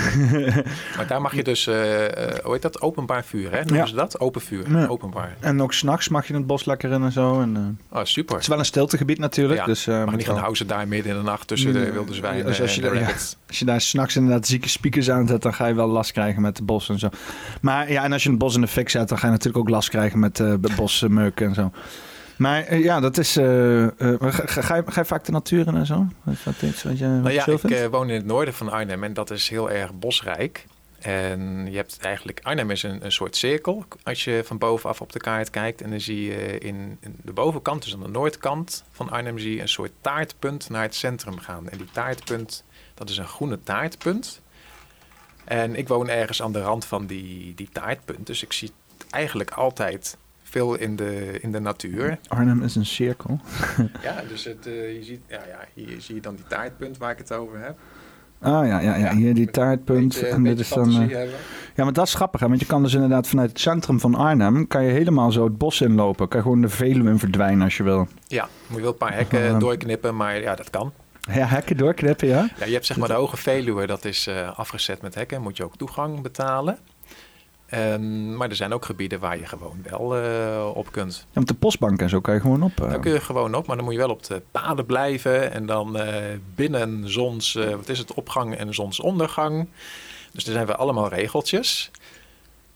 maar 0.96 1.06
daar 1.06 1.20
mag 1.20 1.34
je 1.34 1.44
dus, 1.44 1.64
hoe 1.64 2.52
heet 2.52 2.62
dat, 2.62 2.80
openbaar 2.80 3.24
vuur, 3.24 3.50
hè? 3.50 3.58
Noemen 3.58 3.76
ja. 3.76 3.86
ze 3.86 3.94
dat? 3.94 4.20
Open 4.20 4.40
vuur, 4.40 4.70
ja. 4.70 4.86
openbaar. 4.86 5.36
En 5.40 5.62
ook 5.62 5.72
s'nachts 5.72 6.08
mag 6.08 6.26
je 6.26 6.32
in 6.32 6.38
het 6.38 6.46
bos 6.46 6.64
lekker 6.64 6.92
in 6.92 7.02
en 7.02 7.12
zo. 7.12 7.40
En, 7.40 7.78
oh, 7.88 8.04
super. 8.04 8.34
Het 8.34 8.42
is 8.42 8.48
wel 8.48 8.58
een 8.58 8.64
stiltegebied 8.64 9.18
natuurlijk. 9.18 9.32
Ja, 9.36 9.64
dus, 9.64 9.86
uh, 9.86 10.04
maar 10.04 10.16
niet 10.16 10.26
gaan 10.26 10.36
houden 10.36 10.66
daar 10.66 10.88
midden 10.88 11.12
in 11.12 11.18
de 11.18 11.24
nacht 11.24 11.48
tussen 11.48 11.72
de 11.72 11.92
wilde 11.92 12.14
zwijnen 12.14 12.46
dus 12.46 12.60
als 12.60 12.74
je, 12.74 12.88
en 12.88 13.06
Als 13.48 13.58
je 13.58 13.64
daar 13.64 13.80
s'nachts 13.80 14.16
inderdaad 14.16 14.46
zieke 14.46 14.68
speakers 14.68 15.10
aan 15.10 15.26
zet, 15.26 15.42
dan 15.42 15.54
ga 15.54 15.66
je 15.66 15.74
wel 15.74 15.88
last 15.88 16.12
krijgen 16.12 16.42
met 16.42 16.56
de 16.56 16.62
bos 16.62 16.88
en 16.88 16.98
zo. 16.98 17.08
Maar 17.60 17.92
ja, 17.92 18.04
en 18.04 18.12
als 18.12 18.22
je 18.22 18.28
een 18.28 18.38
bos 18.38 18.54
in 18.54 18.60
de 18.60 18.66
fik 18.66 18.88
zet, 18.88 19.08
dan 19.08 19.18
ga 19.18 19.26
je 19.26 19.32
natuurlijk 19.32 19.58
ook 19.58 19.68
last 19.68 19.88
krijgen 19.88 20.18
met 20.18 20.38
uh, 20.38 20.54
bosmeuk 20.76 21.40
en 21.40 21.54
zo. 21.54 21.72
Maar 22.36 22.72
uh, 22.72 22.84
ja, 22.84 23.00
dat 23.00 23.18
is. 23.18 23.36
Uh, 23.36 23.82
uh, 23.82 23.88
ga, 24.18 24.62
ga, 24.62 24.74
je, 24.76 24.82
ga 24.86 25.00
je 25.00 25.06
vaak 25.06 25.24
de 25.24 25.32
natuur 25.32 25.66
in 25.66 25.76
en 25.76 25.86
zo? 25.86 26.06
Wat, 26.22 26.62
iets 26.62 26.82
wat 26.82 26.98
je, 26.98 27.06
nou 27.06 27.30
ja, 27.30 27.46
ik 27.46 27.88
woon 27.90 28.08
in 28.08 28.14
het 28.14 28.26
noorden 28.26 28.54
van 28.54 28.70
Arnhem 28.70 29.04
en 29.04 29.12
dat 29.12 29.30
is 29.30 29.48
heel 29.48 29.70
erg 29.70 29.98
bosrijk. 29.98 30.66
En 31.04 31.66
je 31.70 31.76
hebt 31.76 31.98
eigenlijk, 31.98 32.40
Arnhem 32.42 32.70
is 32.70 32.82
een, 32.82 33.04
een 33.04 33.12
soort 33.12 33.36
cirkel. 33.36 33.84
Als 34.02 34.24
je 34.24 34.42
van 34.44 34.58
bovenaf 34.58 35.00
op 35.00 35.12
de 35.12 35.18
kaart 35.18 35.50
kijkt 35.50 35.80
en 35.80 35.90
dan 35.90 36.00
zie 36.00 36.24
je 36.24 36.58
in, 36.58 36.98
in, 37.00 37.16
de 37.22 37.32
bovenkant, 37.32 37.82
dus 37.82 37.94
aan 37.94 38.02
de 38.02 38.08
noordkant 38.08 38.84
van 38.90 39.10
Arnhem, 39.10 39.38
zie 39.38 39.54
je 39.54 39.60
een 39.60 39.68
soort 39.68 39.92
taartpunt 40.00 40.68
naar 40.70 40.82
het 40.82 40.94
centrum 40.94 41.38
gaan. 41.38 41.68
En 41.68 41.78
die 41.78 41.90
taartpunt, 41.92 42.64
dat 42.94 43.10
is 43.10 43.16
een 43.16 43.26
groene 43.26 43.62
taartpunt. 43.62 44.40
En 45.44 45.74
ik 45.74 45.88
woon 45.88 46.08
ergens 46.08 46.42
aan 46.42 46.52
de 46.52 46.62
rand 46.62 46.84
van 46.84 47.06
die, 47.06 47.54
die 47.54 47.68
taartpunt, 47.72 48.26
dus 48.26 48.42
ik 48.42 48.52
zie 48.52 48.70
eigenlijk 49.10 49.50
altijd 49.50 50.16
veel 50.42 50.74
in 50.74 50.96
de, 50.96 51.38
in 51.40 51.52
de 51.52 51.60
natuur. 51.60 52.18
Arnhem 52.28 52.62
is 52.62 52.74
een 52.74 52.86
cirkel. 52.86 53.40
ja, 54.02 54.22
dus 54.28 54.44
het, 54.44 54.66
uh, 54.66 54.96
je 54.96 55.04
ziet, 55.04 55.20
ja, 55.26 55.44
ja, 55.46 55.66
hier 55.74 56.00
zie 56.00 56.14
je 56.14 56.20
dan 56.20 56.34
die 56.34 56.46
taartpunt 56.46 56.96
waar 56.96 57.10
ik 57.10 57.18
het 57.18 57.32
over 57.32 57.58
heb. 57.58 57.78
Ah 58.44 58.66
ja, 58.66 58.80
ja, 58.80 58.96
ja. 58.96 59.14
hier 59.14 59.34
die 59.34 59.50
taartpunt. 59.50 60.22
en 60.22 60.42
dit 60.42 60.58
is 60.58 60.68
dan. 60.68 61.02
Uh, 61.02 61.16
ja, 61.74 61.84
maar 61.84 61.92
dat 61.92 62.06
is 62.06 62.14
grappig, 62.14 62.40
hè? 62.40 62.48
want 62.48 62.60
je 62.60 62.66
kan 62.66 62.82
dus 62.82 62.94
inderdaad 62.94 63.26
vanuit 63.26 63.48
het 63.48 63.60
centrum 63.60 64.00
van 64.00 64.14
Arnhem. 64.14 64.66
kan 64.66 64.84
je 64.84 64.92
helemaal 64.92 65.32
zo 65.32 65.44
het 65.44 65.58
bos 65.58 65.80
inlopen. 65.80 66.28
Kan 66.28 66.38
je 66.38 66.44
gewoon 66.44 66.60
de 66.60 66.68
Veluwe 66.68 67.18
verdwijnen 67.18 67.64
als 67.64 67.76
je 67.76 67.82
wil. 67.82 68.08
Ja, 68.26 68.48
moet 68.66 68.76
je 68.76 68.82
wel 68.82 68.92
een 68.92 68.96
paar 68.96 69.14
hekken 69.14 69.58
doorknippen, 69.64 70.16
maar 70.16 70.40
ja, 70.40 70.54
dat 70.54 70.70
kan. 70.70 70.92
Ja, 71.20 71.46
hekken 71.46 71.76
doorknippen, 71.76 72.28
ja. 72.28 72.48
Ja, 72.58 72.66
je 72.66 72.72
hebt 72.72 72.86
zeg 72.86 72.96
maar 72.96 73.08
de 73.08 73.14
hoge 73.14 73.36
Veluwe, 73.36 73.86
dat 73.86 74.04
is 74.04 74.28
uh, 74.28 74.58
afgezet 74.58 75.02
met 75.02 75.14
hekken. 75.14 75.42
Moet 75.42 75.56
je 75.56 75.64
ook 75.64 75.76
toegang 75.76 76.22
betalen. 76.22 76.78
Um, 77.76 78.36
maar 78.36 78.48
er 78.48 78.56
zijn 78.56 78.72
ook 78.72 78.84
gebieden 78.84 79.20
waar 79.20 79.38
je 79.38 79.46
gewoon 79.46 79.84
wel 79.90 80.22
uh, 80.22 80.70
op 80.74 80.92
kunt. 80.92 81.26
Ja, 81.32 81.38
met 81.38 81.48
de 81.48 81.54
postbank 81.54 82.00
en 82.00 82.08
zo 82.08 82.20
kan 82.20 82.34
je 82.34 82.40
gewoon 82.40 82.62
op. 82.62 82.80
Uh... 82.80 82.88
Daar 82.88 83.00
kun 83.00 83.12
je 83.12 83.20
gewoon 83.20 83.54
op, 83.54 83.66
maar 83.66 83.76
dan 83.76 83.84
moet 83.84 83.94
je 83.94 84.00
wel 84.00 84.10
op 84.10 84.22
de 84.22 84.42
paden 84.50 84.86
blijven. 84.86 85.52
En 85.52 85.66
dan 85.66 85.96
uh, 85.96 86.14
binnen 86.54 87.10
zons, 87.10 87.52
wat 87.52 87.88
is 87.88 87.98
het, 87.98 88.14
opgang 88.14 88.56
en 88.56 88.74
zonsondergang. 88.74 89.68
Dus 90.32 90.46
er 90.46 90.52
zijn 90.52 90.66
we 90.66 90.76
allemaal 90.76 91.08
regeltjes. 91.08 91.90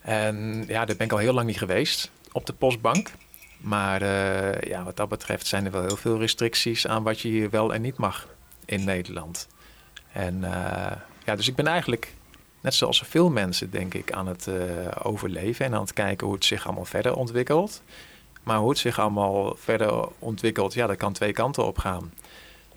En 0.01 0.65
ja, 0.67 0.85
daar 0.85 0.97
ben 0.97 1.07
ik 1.07 1.13
al 1.13 1.19
heel 1.19 1.33
lang 1.33 1.47
niet 1.47 1.59
geweest 1.59 2.11
op 2.33 2.47
de 2.47 2.53
postbank. 2.53 3.11
Maar 3.59 4.05
ja, 4.69 4.85
wat 4.85 4.97
dat 4.97 5.09
betreft 5.09 5.47
zijn 5.47 5.65
er 5.65 5.71
wel 5.71 5.83
heel 5.83 5.97
veel 5.97 6.19
restricties 6.19 6.87
aan 6.87 7.03
wat 7.03 7.21
je 7.21 7.29
hier 7.29 7.51
wel 7.51 7.75
en 7.75 7.81
niet 7.81 7.97
mag 7.97 8.29
in 8.65 8.85
Nederland. 8.85 9.49
En 10.13 10.41
ja, 11.25 11.37
dus 11.37 11.49
ik 11.49 11.55
ben 11.55 11.67
eigenlijk 11.67 12.15
net 12.61 12.75
zoals 12.75 13.03
veel 13.07 13.31
mensen, 13.31 13.71
denk 13.71 13.95
ik, 13.95 14.13
aan 14.13 14.27
het 14.27 14.47
uh, 14.47 14.55
overleven 15.03 15.65
en 15.65 15.75
aan 15.75 15.81
het 15.81 15.93
kijken 15.93 16.27
hoe 16.27 16.37
het 16.37 16.45
zich 16.45 16.67
allemaal 16.67 16.85
verder 16.85 17.15
ontwikkelt. 17.15 17.83
Maar 18.43 18.59
hoe 18.59 18.69
het 18.69 18.79
zich 18.79 18.99
allemaal 18.99 19.57
verder 19.57 20.09
ontwikkelt, 20.19 20.75
ja, 20.75 20.87
dat 20.87 20.97
kan 20.97 21.13
twee 21.13 21.33
kanten 21.33 21.67
op 21.67 21.79
gaan. 21.79 22.13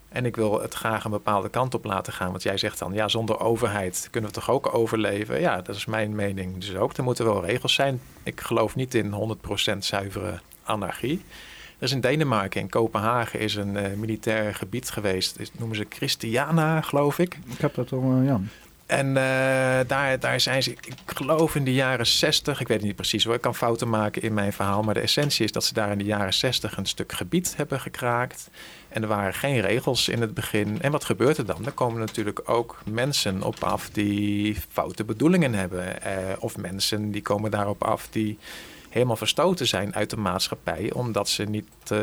En 0.09 0.25
ik 0.25 0.35
wil 0.35 0.61
het 0.61 0.73
graag 0.73 1.03
een 1.03 1.11
bepaalde 1.11 1.49
kant 1.49 1.73
op 1.73 1.85
laten 1.85 2.13
gaan. 2.13 2.29
Want 2.29 2.43
jij 2.43 2.57
zegt 2.57 2.79
dan, 2.79 2.93
ja, 2.93 3.07
zonder 3.07 3.39
overheid 3.39 4.07
kunnen 4.11 4.29
we 4.29 4.35
toch 4.35 4.49
ook 4.49 4.73
overleven? 4.73 5.39
Ja, 5.39 5.61
dat 5.61 5.75
is 5.75 5.85
mijn 5.85 6.15
mening 6.15 6.57
dus 6.57 6.75
ook. 6.75 6.97
Er 6.97 7.03
moeten 7.03 7.25
wel 7.25 7.45
regels 7.45 7.73
zijn. 7.73 8.01
Ik 8.23 8.41
geloof 8.41 8.75
niet 8.75 8.93
in 8.93 9.37
100% 9.73 9.77
zuivere 9.77 10.39
anarchie. 10.63 11.21
Er 11.77 11.87
is 11.87 11.91
in 11.91 12.01
Denemarken, 12.01 12.61
in 12.61 12.69
Kopenhagen, 12.69 13.39
is 13.39 13.55
een 13.55 13.75
uh, 13.75 13.93
militair 13.97 14.55
gebied 14.55 14.89
geweest. 14.89 15.37
Dat 15.37 15.51
noemen 15.57 15.77
ze 15.77 15.85
Christiana, 15.89 16.81
geloof 16.81 17.19
ik. 17.19 17.39
Ik 17.45 17.57
heb 17.57 17.73
dat 17.73 17.91
al, 17.91 18.17
uh, 18.17 18.25
ja. 18.25 18.39
En 18.91 19.07
uh, 19.07 19.13
daar, 19.87 20.19
daar 20.19 20.39
zijn 20.39 20.63
ze, 20.63 20.71
ik 20.71 20.95
geloof 21.05 21.55
in 21.55 21.63
de 21.63 21.73
jaren 21.73 22.07
60, 22.07 22.59
ik 22.59 22.67
weet 22.67 22.81
niet 22.81 22.95
precies 22.95 23.23
hoor, 23.23 23.33
ik 23.33 23.41
kan 23.41 23.55
fouten 23.55 23.89
maken 23.89 24.21
in 24.21 24.33
mijn 24.33 24.53
verhaal, 24.53 24.83
maar 24.83 24.93
de 24.93 24.99
essentie 24.99 25.45
is 25.45 25.51
dat 25.51 25.63
ze 25.63 25.73
daar 25.73 25.91
in 25.91 25.97
de 25.97 26.03
jaren 26.03 26.33
60 26.33 26.77
een 26.77 26.85
stuk 26.85 27.11
gebied 27.11 27.53
hebben 27.57 27.79
gekraakt. 27.79 28.49
En 28.89 29.01
er 29.01 29.07
waren 29.07 29.33
geen 29.33 29.61
regels 29.61 30.09
in 30.09 30.21
het 30.21 30.33
begin. 30.33 30.81
En 30.81 30.91
wat 30.91 31.03
gebeurt 31.03 31.37
er 31.37 31.45
dan? 31.45 31.65
Er 31.65 31.71
komen 31.71 31.99
natuurlijk 31.99 32.49
ook 32.49 32.81
mensen 32.85 33.43
op 33.43 33.63
af 33.63 33.89
die 33.89 34.57
foute 34.71 35.03
bedoelingen 35.03 35.53
hebben. 35.53 36.01
Eh, 36.01 36.13
of 36.39 36.57
mensen 36.57 37.11
die 37.11 37.21
komen 37.21 37.51
daarop 37.51 37.83
af 37.83 38.07
die 38.09 38.37
helemaal 38.89 39.15
verstoten 39.15 39.67
zijn 39.67 39.95
uit 39.95 40.09
de 40.09 40.17
maatschappij, 40.17 40.91
omdat 40.93 41.29
ze 41.29 41.43
niet 41.43 41.67
uh, 41.91 41.99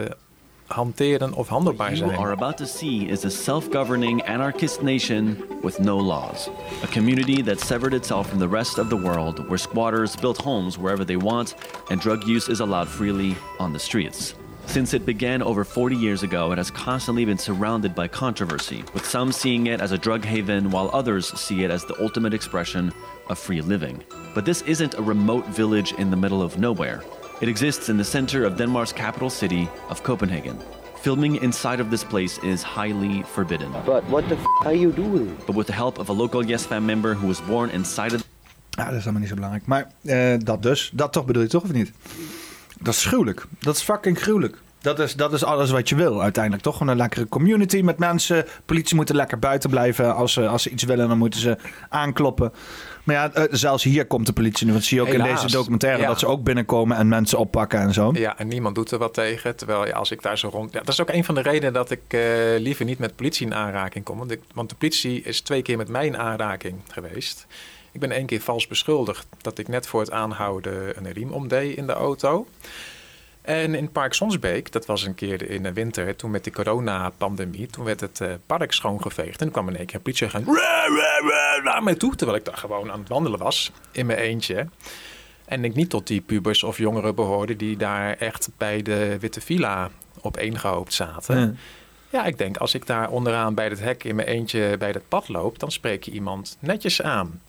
hanteren 0.68 1.35
of 1.35 1.48
handelbaar 1.48 1.96
zijn. 1.96 2.09
What 2.09 2.18
you 2.18 2.26
are 2.26 2.33
about 2.33 2.57
to 2.57 2.66
see 2.66 3.09
is 3.09 3.24
a 3.24 3.31
self-governing 3.31 4.22
anarchist 4.22 4.83
nation 4.83 5.44
with 5.62 5.78
no 5.78 5.96
laws. 5.96 6.48
A 6.83 6.87
community 6.87 7.42
that 7.42 7.61
severed 7.61 7.94
itself 7.94 8.28
from 8.28 8.38
the 8.38 8.48
rest 8.48 8.78
of 8.78 8.88
the 8.88 8.96
world 8.96 9.48
where 9.48 9.59
squatters 9.59 10.16
built 10.16 10.42
homes 10.42 10.76
wherever 10.76 11.04
they 11.04 11.16
want 11.16 11.54
and 11.90 12.00
drug 12.00 12.26
use 12.26 12.52
is 12.52 12.61
allowed 12.61 12.88
freely 12.88 13.35
on 13.59 13.72
the 13.72 13.78
streets. 13.78 14.35
Since 14.66 14.92
it 14.92 15.07
began 15.07 15.42
over 15.42 15.64
40 15.64 15.96
years 15.96 16.22
ago, 16.22 16.52
it 16.52 16.59
has 16.59 16.70
constantly 16.70 17.24
been 17.24 17.38
surrounded 17.38 17.94
by 17.94 18.07
controversy, 18.07 18.85
with 18.92 19.07
some 19.07 19.33
seeing 19.33 19.66
it 19.66 19.81
as 19.81 19.92
a 19.92 19.98
drug 19.98 20.26
haven 20.26 20.70
while 20.70 20.90
others 20.92 21.33
see 21.40 21.64
it 21.64 21.70
as 21.70 21.87
the 21.87 21.98
ultimate 22.02 22.35
expression 22.35 22.92
of 23.31 23.38
free 23.38 23.62
living. 23.62 24.04
But 24.35 24.44
this 24.44 24.61
isn't 24.62 24.98
a 24.98 25.02
remote 25.02 25.46
village 25.46 25.92
in 25.92 26.11
the 26.11 26.16
middle 26.16 26.42
of 26.42 26.59
nowhere. 26.59 27.02
It 27.40 27.48
exists 27.48 27.88
in 27.88 27.96
the 27.96 28.05
center 28.05 28.44
of 28.44 28.57
Denmark's 28.57 28.92
capital 28.92 29.31
city 29.31 29.68
of 29.90 30.03
Copenhagen. 30.03 30.59
Filming 31.01 31.40
inside 31.42 31.81
of 31.81 31.88
this 31.88 32.05
place 32.05 32.40
is 32.42 32.62
highly 32.62 33.22
forbidden. 33.22 33.70
But 33.85 34.03
what 34.09 34.29
the 34.29 34.35
f 34.35 34.66
are 34.66 34.77
you 34.77 34.92
doing? 34.92 35.37
But 35.46 35.55
with 35.55 35.66
the 35.66 35.72
help 35.72 35.98
of 35.98 36.09
a 36.09 36.12
local 36.12 36.42
YesFam 36.42 36.85
member 36.85 37.14
who 37.14 37.27
was 37.27 37.40
born 37.40 37.70
inside 37.70 38.14
of... 38.14 38.24
Ja, 38.70 38.85
dat 38.85 38.94
is 38.94 39.03
allemaal 39.03 39.20
niet 39.20 39.29
zo 39.29 39.35
belangrijk. 39.35 39.66
Maar 39.66 39.90
uh, 40.03 40.35
dat 40.38 40.62
dus. 40.62 40.90
Dat 40.92 41.12
toch 41.12 41.24
bedoel 41.24 41.42
je 41.42 41.48
toch 41.48 41.62
of 41.62 41.72
niet? 41.72 41.92
Dat 42.81 42.94
is 42.94 43.05
gruwelijk. 43.05 43.46
Dat 43.59 43.77
is 43.77 43.83
fucking 43.83 44.18
gruwelijk. 44.18 44.59
Dat 44.88 44.98
is, 44.98 45.14
dat 45.14 45.33
is 45.33 45.44
alles 45.44 45.70
wat 45.70 45.88
je 45.88 45.94
wil 45.94 46.22
uiteindelijk. 46.22 46.62
Toch 46.62 46.77
gewoon 46.77 46.92
een 46.92 46.98
lekkere 46.98 47.29
community 47.29 47.81
met 47.81 47.98
mensen. 47.98 48.44
Politie 48.64 48.96
moet 48.96 49.09
lekker 49.09 49.38
buiten 49.38 49.70
blijven. 49.70 50.14
Als 50.14 50.33
ze, 50.33 50.48
als 50.48 50.62
ze 50.62 50.70
iets 50.70 50.83
willen, 50.83 51.09
dan 51.09 51.18
moeten 51.18 51.40
ze 51.40 51.57
aankloppen. 51.88 52.53
Maar 53.05 53.14
ja, 53.14 53.33
eh, 53.33 53.44
zelfs 53.51 53.85
hier 53.85 54.07
komt 54.07 54.27
de 54.27 54.33
politie 54.33 54.66
nu. 54.66 54.72
Want 54.72 54.85
zie 54.85 54.96
je 54.96 55.03
ook 55.03 55.09
in 55.09 55.22
deze 55.22 55.51
documentaire 55.51 56.07
dat 56.07 56.18
ze 56.18 56.27
ook 56.27 56.42
binnenkomen 56.42 56.96
en 56.96 57.09
mensen 57.09 57.38
oppakken 57.38 57.81
en 57.81 57.92
zo. 57.92 58.11
Ja, 58.14 58.38
en 58.38 58.48
niemand 58.48 58.74
doet 58.74 58.90
er 58.90 58.98
wat 58.98 59.14
tegen. 59.14 59.57
Terwijl 59.57 59.87
ja, 59.87 59.92
als 59.92 60.11
ik 60.11 60.22
daar 60.22 60.38
zo 60.38 60.48
rond. 60.48 60.72
Ja, 60.72 60.79
dat 60.79 60.88
is 60.88 61.01
ook 61.01 61.11
een 61.11 61.24
van 61.24 61.35
de 61.35 61.42
redenen 61.42 61.72
dat 61.72 61.90
ik 61.90 62.03
uh, 62.09 62.20
liever 62.59 62.85
niet 62.85 62.98
met 62.98 63.16
politie 63.16 63.46
in 63.46 63.55
aanraking 63.55 64.05
kom. 64.05 64.18
Want, 64.18 64.31
ik, 64.31 64.40
want 64.55 64.68
de 64.70 64.77
politie 64.77 65.22
is 65.22 65.40
twee 65.40 65.62
keer 65.62 65.77
met 65.77 65.88
mij 65.88 66.07
in 66.07 66.18
aanraking 66.18 66.74
geweest. 66.88 67.46
Ik 67.92 68.01
ben 68.01 68.11
één 68.11 68.27
keer 68.27 68.40
vals 68.40 68.66
beschuldigd 68.66 69.27
dat 69.40 69.59
ik 69.59 69.68
net 69.68 69.87
voor 69.87 70.01
het 70.01 70.11
aanhouden 70.11 70.96
een 70.96 71.12
riem 71.12 71.31
omdeed 71.31 71.77
in 71.77 71.87
de 71.87 71.92
auto. 71.92 72.46
En 73.48 73.74
in 73.74 73.92
Park 73.92 74.12
Sonsbeek, 74.12 74.72
dat 74.72 74.87
was 74.87 75.04
een 75.04 75.14
keer 75.14 75.50
in 75.50 75.62
de 75.62 75.72
winter, 75.72 76.16
toen 76.16 76.30
met 76.30 76.44
die 76.44 76.52
coronapandemie, 76.52 77.66
toen 77.66 77.84
werd 77.84 78.00
het 78.00 78.20
uh, 78.20 78.32
park 78.46 78.72
schoongeveegd. 78.72 79.32
En 79.32 79.38
toen 79.38 79.50
kwam 79.50 79.68
in 79.68 79.76
één 79.76 79.87
keer 79.87 79.94
een 79.94 80.02
politieagent 80.02 80.46
naar 81.62 81.82
mij 81.82 81.94
toe, 81.94 82.14
terwijl 82.14 82.38
ik 82.38 82.44
daar 82.44 82.56
gewoon 82.56 82.90
aan 82.90 82.98
het 82.98 83.08
wandelen 83.08 83.38
was, 83.38 83.72
in 83.92 84.06
mijn 84.06 84.18
eentje. 84.18 84.66
En 85.44 85.64
ik 85.64 85.74
niet 85.74 85.90
tot 85.90 86.06
die 86.06 86.20
pubers 86.20 86.62
of 86.62 86.78
jongeren 86.78 87.14
behoorde 87.14 87.56
die 87.56 87.76
daar 87.76 88.16
echt 88.16 88.50
bij 88.56 88.82
de 88.82 89.18
Witte 89.20 89.40
Villa 89.40 89.90
op 90.20 90.37
één 90.37 90.58
gehoopt 90.58 90.92
zaten. 90.92 91.40
Ja. 91.40 91.52
ja, 92.11 92.24
ik 92.24 92.38
denk 92.38 92.56
als 92.56 92.74
ik 92.74 92.87
daar 92.87 93.11
onderaan 93.11 93.54
bij 93.54 93.68
het 93.68 93.80
hek 93.80 94.04
in 94.04 94.16
mijn 94.16 94.28
eentje 94.28 94.76
bij 94.78 94.90
het 94.90 95.08
pad 95.08 95.28
loop, 95.28 95.58
dan 95.58 95.70
spreek 95.70 96.02
je 96.02 96.11
iemand 96.11 96.56
netjes 96.61 97.02
aan. 97.02 97.40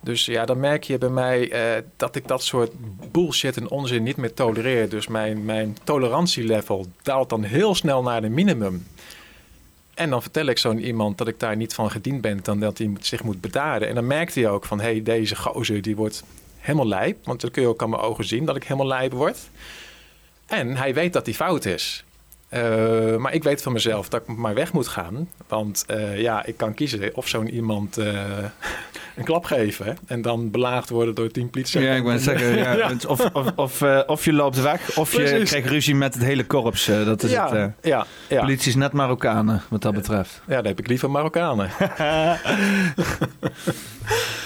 Dus 0.00 0.24
ja, 0.24 0.44
dan 0.44 0.60
merk 0.60 0.84
je 0.84 0.98
bij 0.98 1.08
mij 1.08 1.52
uh, 1.76 1.82
dat 1.96 2.16
ik 2.16 2.28
dat 2.28 2.42
soort 2.42 2.70
bullshit 3.10 3.56
en 3.56 3.70
onzin 3.70 4.02
niet 4.02 4.16
meer 4.16 4.34
tolereer. 4.34 4.88
Dus 4.88 5.06
mijn, 5.06 5.44
mijn 5.44 5.76
tolerantielevel 5.84 6.86
daalt 7.02 7.28
dan 7.28 7.42
heel 7.42 7.74
snel 7.74 8.02
naar 8.02 8.20
de 8.20 8.28
minimum. 8.28 8.86
En 9.94 10.10
dan 10.10 10.22
vertel 10.22 10.46
ik 10.46 10.58
zo'n 10.58 10.78
iemand 10.78 11.18
dat 11.18 11.28
ik 11.28 11.40
daar 11.40 11.56
niet 11.56 11.74
van 11.74 11.90
gediend 11.90 12.20
ben, 12.20 12.40
dan 12.42 12.60
dat 12.60 12.78
hij 12.78 12.90
zich 13.00 13.22
moet 13.22 13.40
bedaden. 13.40 13.88
En 13.88 13.94
dan 13.94 14.06
merkt 14.06 14.34
hij 14.34 14.48
ook 14.48 14.64
van, 14.64 14.80
hé, 14.80 14.90
hey, 14.90 15.02
deze 15.02 15.36
gozer 15.36 15.82
die 15.82 15.96
wordt 15.96 16.22
helemaal 16.58 16.86
lijp. 16.86 17.24
Want 17.24 17.40
dan 17.40 17.50
kun 17.50 17.62
je 17.62 17.68
ook 17.68 17.82
aan 17.82 17.90
mijn 17.90 18.02
ogen 18.02 18.24
zien 18.24 18.44
dat 18.44 18.56
ik 18.56 18.62
helemaal 18.62 18.86
lijp 18.86 19.12
word. 19.12 19.38
En 20.46 20.76
hij 20.76 20.94
weet 20.94 21.12
dat 21.12 21.26
hij 21.26 21.34
fout 21.34 21.64
is. 21.64 22.04
Uh, 22.50 23.16
maar 23.16 23.34
ik 23.34 23.42
weet 23.42 23.62
van 23.62 23.72
mezelf 23.72 24.08
dat 24.08 24.20
ik 24.20 24.36
maar 24.36 24.54
weg 24.54 24.72
moet 24.72 24.88
gaan. 24.88 25.28
Want 25.48 25.84
uh, 25.90 26.20
ja, 26.20 26.44
ik 26.44 26.56
kan 26.56 26.74
kiezen 26.74 27.16
of 27.16 27.28
zo'n 27.28 27.48
iemand 27.48 27.98
uh, 27.98 28.06
een 29.16 29.24
klap 29.24 29.44
geven... 29.44 29.98
en 30.06 30.22
dan 30.22 30.50
belaagd 30.50 30.88
worden 30.88 31.14
door 31.14 31.30
tien 31.30 31.50
politie. 31.50 31.80
Ja, 31.80 31.94
ik 31.94 32.20
zeggen, 32.20 32.56
ja, 32.56 32.72
ja. 32.76 32.92
Of, 33.06 33.30
of, 33.32 33.52
of, 33.56 33.82
of, 34.06 34.24
je 34.24 34.32
loopt 34.32 34.62
weg 34.62 34.96
of 34.96 35.10
Precies. 35.10 35.38
je 35.38 35.44
krijgt 35.44 35.68
ruzie 35.68 35.94
met 35.94 36.14
het 36.14 36.22
hele 36.22 36.44
korps. 36.44 36.84
dat 36.86 37.22
is 37.22 37.30
ja, 37.30 37.56
het. 37.56 37.72
ja, 37.80 38.06
ja. 38.28 38.40
Politie 38.40 38.68
is 38.68 38.76
net 38.76 38.92
Marokkanen, 38.92 39.62
wat 39.68 39.82
dat 39.82 39.94
betreft. 39.94 40.42
Ja, 40.46 40.56
dan 40.56 40.66
heb 40.66 40.78
ik 40.78 40.86
liever 40.86 41.10
Marokkanen. 41.10 41.70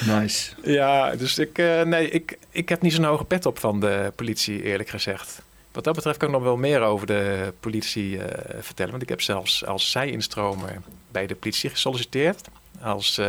nice. 0.21 0.53
Ja, 0.63 1.17
dus 1.17 1.39
ik, 1.39 1.57
nee, 1.85 2.11
ik, 2.11 2.39
ik 2.51 2.69
heb 2.69 2.83
niet 2.83 2.93
zo'n 2.93 3.05
hoge 3.05 3.25
pet 3.25 3.47
op 3.47 3.59
van 3.59 3.81
de 3.81 4.13
politie, 4.17 4.63
eerlijk 4.63 4.89
gezegd. 4.89 5.43
Wat 5.75 5.85
dat 5.85 5.95
betreft 5.95 6.19
kan 6.19 6.29
ik 6.29 6.35
nog 6.35 6.43
wel 6.43 6.57
meer 6.57 6.81
over 6.81 7.07
de 7.07 7.53
politie 7.61 8.17
uh, 8.17 8.25
vertellen. 8.61 8.91
Want 8.91 9.03
ik 9.03 9.09
heb 9.09 9.21
zelfs 9.21 9.67
als 9.67 9.91
zij-instromer 9.91 10.81
bij 11.11 11.27
de 11.27 11.35
politie 11.35 11.71
gesolliciteerd. 11.71 12.49
Als, 12.83 13.19
uh, 13.19 13.29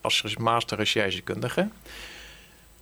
als 0.00 0.36
master 0.36 0.76
recherchekundige. 0.76 1.68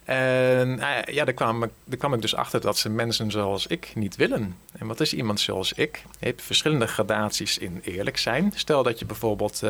En 0.05 0.69
uh, 0.79 1.15
ja, 1.15 1.25
daar 1.25 1.35
kwam, 1.35 1.71
daar 1.85 1.99
kwam 1.99 2.15
ik 2.15 2.21
dus 2.21 2.35
achter 2.35 2.61
dat 2.61 2.79
ze 2.79 2.89
mensen 2.89 3.31
zoals 3.31 3.67
ik 3.67 3.93
niet 3.95 4.17
willen. 4.17 4.57
En 4.73 4.87
wat 4.87 5.01
is 5.01 5.15
iemand 5.15 5.41
zoals 5.41 5.73
ik? 5.73 6.03
Je 6.19 6.27
hebt 6.27 6.43
verschillende 6.43 6.87
gradaties 6.87 7.59
in 7.59 7.81
eerlijk 7.85 8.19
zijn. 8.19 8.53
Stel 8.55 8.83
dat 8.83 8.99
je 8.99 9.05
bijvoorbeeld 9.05 9.63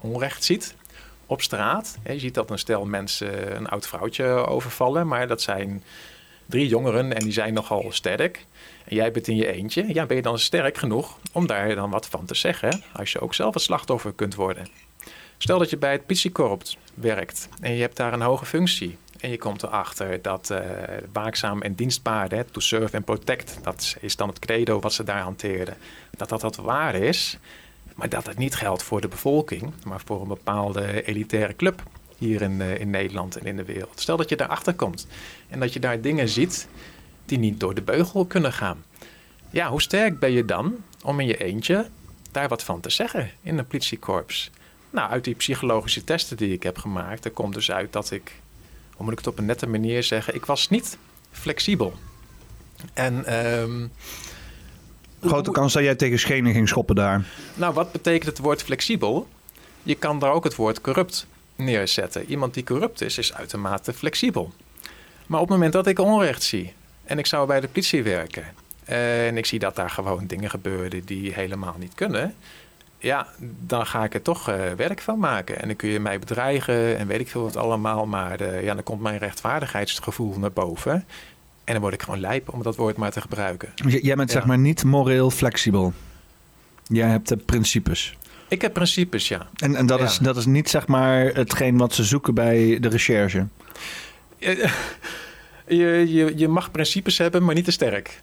onrecht 0.00 0.44
ziet 0.44 0.74
op 1.26 1.42
straat. 1.42 1.98
Je 2.04 2.18
ziet 2.18 2.34
dat 2.34 2.50
een 2.50 2.58
stel 2.58 2.84
mensen 2.84 3.56
een 3.56 3.68
oud 3.68 3.86
vrouwtje 3.86 4.24
overvallen, 4.26 5.06
maar 5.06 5.26
dat 5.26 5.42
zijn 5.42 5.82
drie 6.46 6.68
jongeren 6.68 7.12
en 7.12 7.22
die 7.22 7.32
zijn 7.32 7.54
nogal 7.54 7.86
sterk. 7.88 8.46
En 8.84 8.96
jij 8.96 9.10
bent 9.10 9.28
in 9.28 9.36
je 9.36 9.52
eentje. 9.52 9.94
Ja, 9.94 10.06
ben 10.06 10.16
je 10.16 10.22
dan 10.22 10.38
sterk 10.38 10.78
genoeg 10.78 11.18
om 11.32 11.46
daar 11.46 11.74
dan 11.74 11.90
wat 11.90 12.06
van 12.06 12.24
te 12.24 12.34
zeggen? 12.34 12.82
Als 12.92 13.12
je 13.12 13.20
ook 13.20 13.34
zelf 13.34 13.54
het 13.54 13.62
slachtoffer 13.62 14.12
kunt 14.12 14.34
worden. 14.34 14.68
Stel 15.38 15.58
dat 15.58 15.70
je 15.70 15.76
bij 15.76 15.92
het 15.92 16.06
politiekorps 16.06 16.78
werkt 16.94 17.48
en 17.60 17.74
je 17.74 17.80
hebt 17.80 17.96
daar 17.96 18.12
een 18.12 18.20
hoge 18.20 18.46
functie. 18.46 18.96
En 19.20 19.30
je 19.30 19.38
komt 19.38 19.62
erachter 19.62 20.22
dat 20.22 20.50
uh, 20.52 20.58
waakzaam 21.12 21.62
en 21.62 21.74
dienstbaarden, 21.74 22.50
to 22.50 22.60
serve 22.60 22.96
and 22.96 23.04
protect, 23.04 23.58
dat 23.62 23.96
is 24.00 24.16
dan 24.16 24.28
het 24.28 24.38
credo 24.38 24.80
wat 24.80 24.92
ze 24.92 25.04
daar 25.04 25.20
hanteerden, 25.20 25.76
dat 26.16 26.28
dat 26.28 26.42
wat 26.42 26.56
waar 26.56 26.94
is. 26.94 27.38
Maar 27.94 28.08
dat 28.08 28.26
het 28.26 28.38
niet 28.38 28.54
geldt 28.54 28.82
voor 28.82 29.00
de 29.00 29.08
bevolking, 29.08 29.72
maar 29.84 30.00
voor 30.04 30.20
een 30.20 30.28
bepaalde 30.28 31.02
elitaire 31.04 31.56
club 31.56 31.82
hier 32.18 32.42
in, 32.42 32.60
uh, 32.60 32.80
in 32.80 32.90
Nederland 32.90 33.36
en 33.36 33.46
in 33.46 33.56
de 33.56 33.64
wereld. 33.64 34.00
Stel 34.00 34.16
dat 34.16 34.28
je 34.28 34.36
daarachter 34.36 34.74
komt 34.74 35.06
en 35.48 35.60
dat 35.60 35.72
je 35.72 35.80
daar 35.80 36.00
dingen 36.00 36.28
ziet 36.28 36.68
die 37.24 37.38
niet 37.38 37.60
door 37.60 37.74
de 37.74 37.82
beugel 37.82 38.24
kunnen 38.24 38.52
gaan. 38.52 38.84
Ja, 39.50 39.68
hoe 39.68 39.82
sterk 39.82 40.18
ben 40.18 40.32
je 40.32 40.44
dan 40.44 40.76
om 41.02 41.20
in 41.20 41.26
je 41.26 41.36
eentje 41.36 41.88
daar 42.30 42.48
wat 42.48 42.62
van 42.62 42.80
te 42.80 42.90
zeggen 42.90 43.30
in 43.42 43.58
een 43.58 43.66
politiekorps? 43.66 44.50
Nou, 44.90 45.10
uit 45.10 45.24
die 45.24 45.34
psychologische 45.34 46.04
testen 46.04 46.36
die 46.36 46.52
ik 46.52 46.62
heb 46.62 46.78
gemaakt, 46.78 47.24
er 47.24 47.30
komt 47.30 47.54
dus 47.54 47.70
uit 47.70 47.92
dat 47.92 48.10
ik, 48.10 48.40
hoe 48.94 49.04
moet 49.04 49.12
ik 49.12 49.18
het 49.18 49.26
op 49.26 49.38
een 49.38 49.46
nette 49.46 49.66
manier 49.66 50.02
zeggen, 50.02 50.34
ik 50.34 50.46
was 50.46 50.68
niet 50.68 50.98
flexibel. 51.30 51.94
En 52.92 53.44
um, 53.60 53.90
Grote 55.20 55.50
kans 55.50 55.72
dat 55.72 55.82
jij 55.82 55.94
tegen 55.94 56.18
schenen 56.18 56.52
ging 56.52 56.68
schoppen 56.68 56.94
daar. 56.94 57.24
Nou, 57.54 57.74
wat 57.74 57.92
betekent 57.92 58.26
het 58.26 58.38
woord 58.38 58.62
flexibel? 58.62 59.28
Je 59.82 59.94
kan 59.94 60.18
daar 60.18 60.32
ook 60.32 60.44
het 60.44 60.54
woord 60.54 60.80
corrupt 60.80 61.26
neerzetten. 61.56 62.24
Iemand 62.24 62.54
die 62.54 62.64
corrupt 62.64 63.00
is, 63.00 63.18
is 63.18 63.34
uitermate 63.34 63.92
flexibel. 63.92 64.52
Maar 65.26 65.40
op 65.40 65.48
het 65.48 65.56
moment 65.56 65.72
dat 65.72 65.86
ik 65.86 65.98
onrecht 65.98 66.42
zie 66.42 66.72
en 67.04 67.18
ik 67.18 67.26
zou 67.26 67.46
bij 67.46 67.60
de 67.60 67.68
politie 67.68 68.02
werken 68.02 68.44
en 68.84 69.36
ik 69.36 69.46
zie 69.46 69.58
dat 69.58 69.76
daar 69.76 69.90
gewoon 69.90 70.26
dingen 70.26 70.50
gebeuren 70.50 71.04
die 71.04 71.32
helemaal 71.32 71.74
niet 71.78 71.94
kunnen, 71.94 72.34
ja, 72.98 73.26
dan 73.60 73.86
ga 73.86 74.04
ik 74.04 74.14
er 74.14 74.22
toch 74.22 74.50
uh, 74.50 74.72
werk 74.76 75.00
van 75.00 75.18
maken. 75.18 75.60
En 75.60 75.66
dan 75.66 75.76
kun 75.76 75.88
je 75.88 76.00
mij 76.00 76.18
bedreigen 76.18 76.98
en 76.98 77.06
weet 77.06 77.20
ik 77.20 77.28
veel 77.28 77.42
wat 77.42 77.56
allemaal, 77.56 78.06
maar 78.06 78.40
uh, 78.40 78.62
ja, 78.62 78.74
dan 78.74 78.82
komt 78.82 79.00
mijn 79.00 79.18
rechtvaardigheidsgevoel 79.18 80.38
naar 80.38 80.52
boven. 80.52 80.92
En 81.64 81.72
dan 81.72 81.80
word 81.80 81.94
ik 81.94 82.02
gewoon 82.02 82.20
lijp 82.20 82.52
om 82.52 82.62
dat 82.62 82.76
woord 82.76 82.96
maar 82.96 83.10
te 83.10 83.20
gebruiken. 83.20 83.68
jij 84.02 84.16
bent 84.16 84.30
zeg 84.30 84.46
maar 84.46 84.58
niet 84.58 84.84
moreel 84.84 85.30
flexibel. 85.30 85.92
Jij 86.82 87.08
hebt 87.08 87.28
de 87.28 87.36
principes. 87.36 88.16
Ik 88.48 88.62
heb 88.62 88.72
principes, 88.72 89.28
ja. 89.28 89.46
En, 89.56 89.76
en 89.76 89.86
dat, 89.86 90.00
Is, 90.00 90.18
dat 90.18 90.36
is 90.36 90.46
niet 90.46 90.68
zeg 90.68 90.86
maar 90.86 91.24
hetgeen 91.24 91.76
wat 91.76 91.94
ze 91.94 92.04
zoeken 92.04 92.34
bij 92.34 92.78
de 92.80 92.88
recherche? 92.88 93.46
Je, 95.68 96.12
je, 96.12 96.32
je 96.36 96.48
mag 96.48 96.70
principes 96.70 97.18
hebben, 97.18 97.44
maar 97.44 97.54
niet 97.54 97.64
te 97.64 97.70
sterk. 97.70 98.22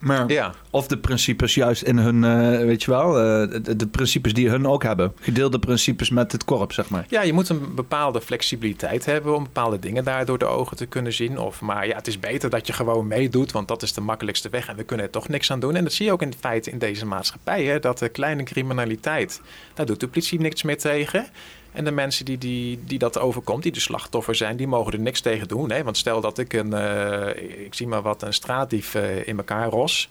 Maar, 0.00 0.30
ja. 0.30 0.54
Of 0.70 0.86
de 0.86 0.98
principes 0.98 1.54
juist 1.54 1.82
in 1.82 1.98
hun, 1.98 2.22
uh, 2.22 2.66
weet 2.66 2.82
je 2.82 2.90
wel, 2.90 3.08
uh, 3.08 3.62
de, 3.62 3.76
de, 3.76 3.86
principes 3.86 4.34
die 4.34 4.48
hun 4.48 4.66
ook 4.66 4.82
hebben. 4.82 5.12
Gedeelde 5.20 5.58
principes 5.58 6.10
met 6.10 6.32
het 6.32 6.44
korps, 6.44 6.74
zeg 6.74 6.88
maar. 6.88 7.04
Ja, 7.08 7.22
je 7.22 7.32
moet 7.32 7.48
een 7.48 7.74
bepaalde 7.74 8.20
flexibiliteit 8.20 9.04
hebben 9.04 9.34
om 9.34 9.42
bepaalde 9.42 9.78
dingen 9.78 10.04
daar 10.04 10.24
door 10.24 10.38
de 10.38 10.44
ogen 10.44 10.76
te 10.76 10.86
kunnen 10.86 11.12
zien. 11.12 11.38
Of, 11.38 11.60
maar 11.60 11.86
ja, 11.86 11.96
het 11.96 12.06
is 12.06 12.20
beter 12.20 12.50
dat 12.50 12.66
je 12.66 12.72
gewoon 12.72 13.06
meedoet, 13.06 13.52
want 13.52 13.68
dat 13.68 13.82
is 13.82 13.92
de 13.92 14.00
makkelijkste 14.00 14.48
weg 14.48 14.68
en 14.68 14.76
we 14.76 14.82
kunnen 14.82 15.06
er 15.06 15.12
toch 15.12 15.28
niks 15.28 15.50
aan 15.50 15.60
doen. 15.60 15.76
En 15.76 15.84
dat 15.84 15.92
zie 15.92 16.06
je 16.06 16.12
ook 16.12 16.22
in 16.22 16.34
feite 16.40 16.70
in 16.70 16.78
deze 16.78 17.06
maatschappij, 17.06 17.64
hè, 17.64 17.78
dat 17.78 17.98
de 17.98 18.08
kleine 18.08 18.42
criminaliteit, 18.42 19.40
daar 19.74 19.86
doet 19.86 20.00
de 20.00 20.08
politie 20.08 20.40
niks 20.40 20.62
meer 20.62 20.78
tegen. 20.78 21.26
En 21.72 21.84
de 21.84 21.90
mensen 21.90 22.24
die, 22.24 22.38
die, 22.38 22.80
die 22.84 22.98
dat 22.98 23.18
overkomt, 23.18 23.62
die 23.62 23.72
de 23.72 23.80
slachtoffer 23.80 24.34
zijn, 24.34 24.56
die 24.56 24.66
mogen 24.66 24.92
er 24.92 25.00
niks 25.00 25.20
tegen 25.20 25.48
doen. 25.48 25.70
Hè? 25.70 25.84
Want 25.84 25.96
stel 25.96 26.20
dat 26.20 26.38
ik 26.38 26.52
een, 26.52 26.72
uh, 26.72 27.64
ik 27.64 27.74
zie 27.74 27.86
maar 27.86 28.02
wat, 28.02 28.22
een 28.22 28.34
straatdief 28.34 28.94
uh, 28.94 29.26
in 29.26 29.36
elkaar 29.36 29.68
ros. 29.68 30.08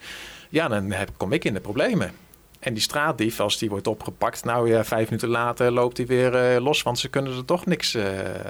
Ja, 0.50 0.68
dan 0.68 0.92
heb, 0.92 1.10
kom 1.18 1.32
ik 1.32 1.46
in 1.46 1.54
de 1.54 1.60
problemen. 1.60 2.12
En 2.60 2.74
die 2.74 2.82
straatdief, 2.82 3.40
als 3.40 3.58
die 3.58 3.70
wordt 3.70 3.88
opgepakt, 3.88 4.44
nou 4.44 4.70
ja, 4.70 4.84
vijf 4.84 5.06
minuten 5.06 5.30
later 5.30 5.72
loopt 5.72 5.98
hij 5.98 6.06
weer 6.06 6.54
uh, 6.56 6.62
los, 6.64 6.84
want 6.84 7.00
ze 7.00 7.08
kunnen 7.08 7.38
er 7.38 7.46
toch 7.46 7.66
niks 7.66 7.98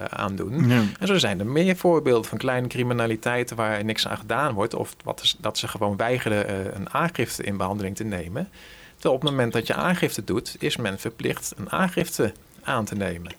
aan 0.09 0.35
doen. 0.35 0.67
Ja. 0.67 0.83
En 0.99 1.07
zo 1.07 1.17
zijn 1.17 1.39
er 1.39 1.45
meer 1.45 1.75
voorbeelden 1.75 2.29
van 2.29 2.37
kleine 2.37 2.67
criminaliteiten 2.67 3.55
waar 3.55 3.85
niks 3.85 4.07
aan 4.07 4.17
gedaan 4.17 4.53
wordt, 4.53 4.73
of 4.73 4.95
wat 5.03 5.21
is, 5.21 5.35
dat 5.39 5.57
ze 5.57 5.67
gewoon 5.67 5.97
weigeren 5.97 6.75
een 6.75 6.89
aangifte 6.93 7.43
in 7.43 7.57
behandeling 7.57 7.95
te 7.95 8.03
nemen. 8.03 8.49
Terwijl 8.93 9.15
op 9.15 9.21
het 9.21 9.31
moment 9.31 9.53
dat 9.53 9.67
je 9.67 9.73
aangifte 9.73 10.23
doet, 10.23 10.55
is 10.59 10.77
men 10.77 10.99
verplicht 10.99 11.53
een 11.57 11.71
aangifte 11.71 12.33
aan 12.69 12.85
te 12.85 12.95
nemen. 12.95 13.31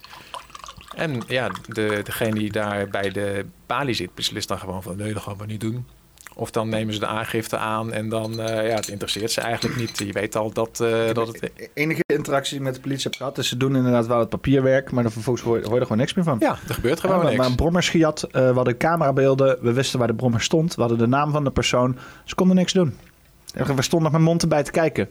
En 0.97 1.23
ja, 1.27 1.51
de, 1.69 2.01
degene 2.05 2.35
die 2.35 2.53
daar 2.53 2.89
bij 2.89 3.11
de 3.11 3.45
balie 3.67 3.95
zit, 3.95 4.15
beslist 4.15 4.49
dan 4.49 4.59
gewoon 4.59 4.83
van 4.83 4.97
nee, 4.97 5.13
dat 5.13 5.23
gaan 5.23 5.37
we 5.39 5.47
niet 5.47 5.61
doen. 5.61 5.87
Of 6.35 6.51
dan 6.51 6.69
nemen 6.69 6.95
ze 6.95 7.01
de 7.01 7.07
aangifte 7.07 7.57
aan 7.57 7.93
en 7.93 8.09
dan, 8.09 8.33
uh, 8.33 8.47
ja, 8.47 8.75
het 8.75 8.89
interesseert 8.89 9.31
ze 9.31 9.41
eigenlijk 9.41 9.77
niet. 9.77 9.99
Je 9.99 10.13
weet 10.13 10.37
al 10.37 10.53
dat, 10.53 10.81
uh, 10.83 11.13
dat 11.13 11.27
het... 11.27 11.43
E-, 11.43 11.67
enige 11.75 12.03
interactie 12.07 12.61
met 12.61 12.75
de 12.75 12.81
politie 12.81 13.03
heb 13.03 13.15
gehad, 13.15 13.39
is 13.39 13.49
ze 13.49 13.57
doen 13.57 13.77
inderdaad 13.77 14.07
wel 14.07 14.19
het 14.19 14.29
papierwerk, 14.29 14.91
maar 14.91 15.03
dan 15.03 15.13
vervolgens 15.13 15.45
hoor, 15.45 15.63
hoor 15.63 15.75
je 15.75 15.81
er 15.81 15.83
gewoon 15.83 15.99
niks 15.99 16.15
meer 16.15 16.25
van. 16.25 16.37
Ja, 16.41 16.59
er 16.69 16.75
gebeurt 16.75 17.01
gewoon 17.01 17.25
niks. 17.25 17.37
Maar 17.37 17.47
een 17.47 17.57
brommers 17.57 17.89
gejat, 17.89 18.25
uh, 18.27 18.33
we 18.33 18.55
hadden 18.55 18.77
camerabeelden, 18.77 19.59
we 19.61 19.73
wisten 19.73 19.99
waar 19.99 20.09
de 20.09 20.15
brommer 20.15 20.41
stond, 20.41 20.75
we 20.75 20.81
hadden 20.81 20.99
de 20.99 21.07
naam 21.07 21.33
van 21.33 21.45
de 21.45 21.51
persoon. 21.51 21.99
Ze 22.25 22.35
konden 22.35 22.57
niks 22.57 22.73
doen. 22.73 22.97
We 23.53 23.83
stonden 23.83 24.03
met 24.03 24.11
mijn 24.11 24.23
mond 24.23 24.43
erbij 24.43 24.63
te 24.63 24.71
kijken. 24.71 25.09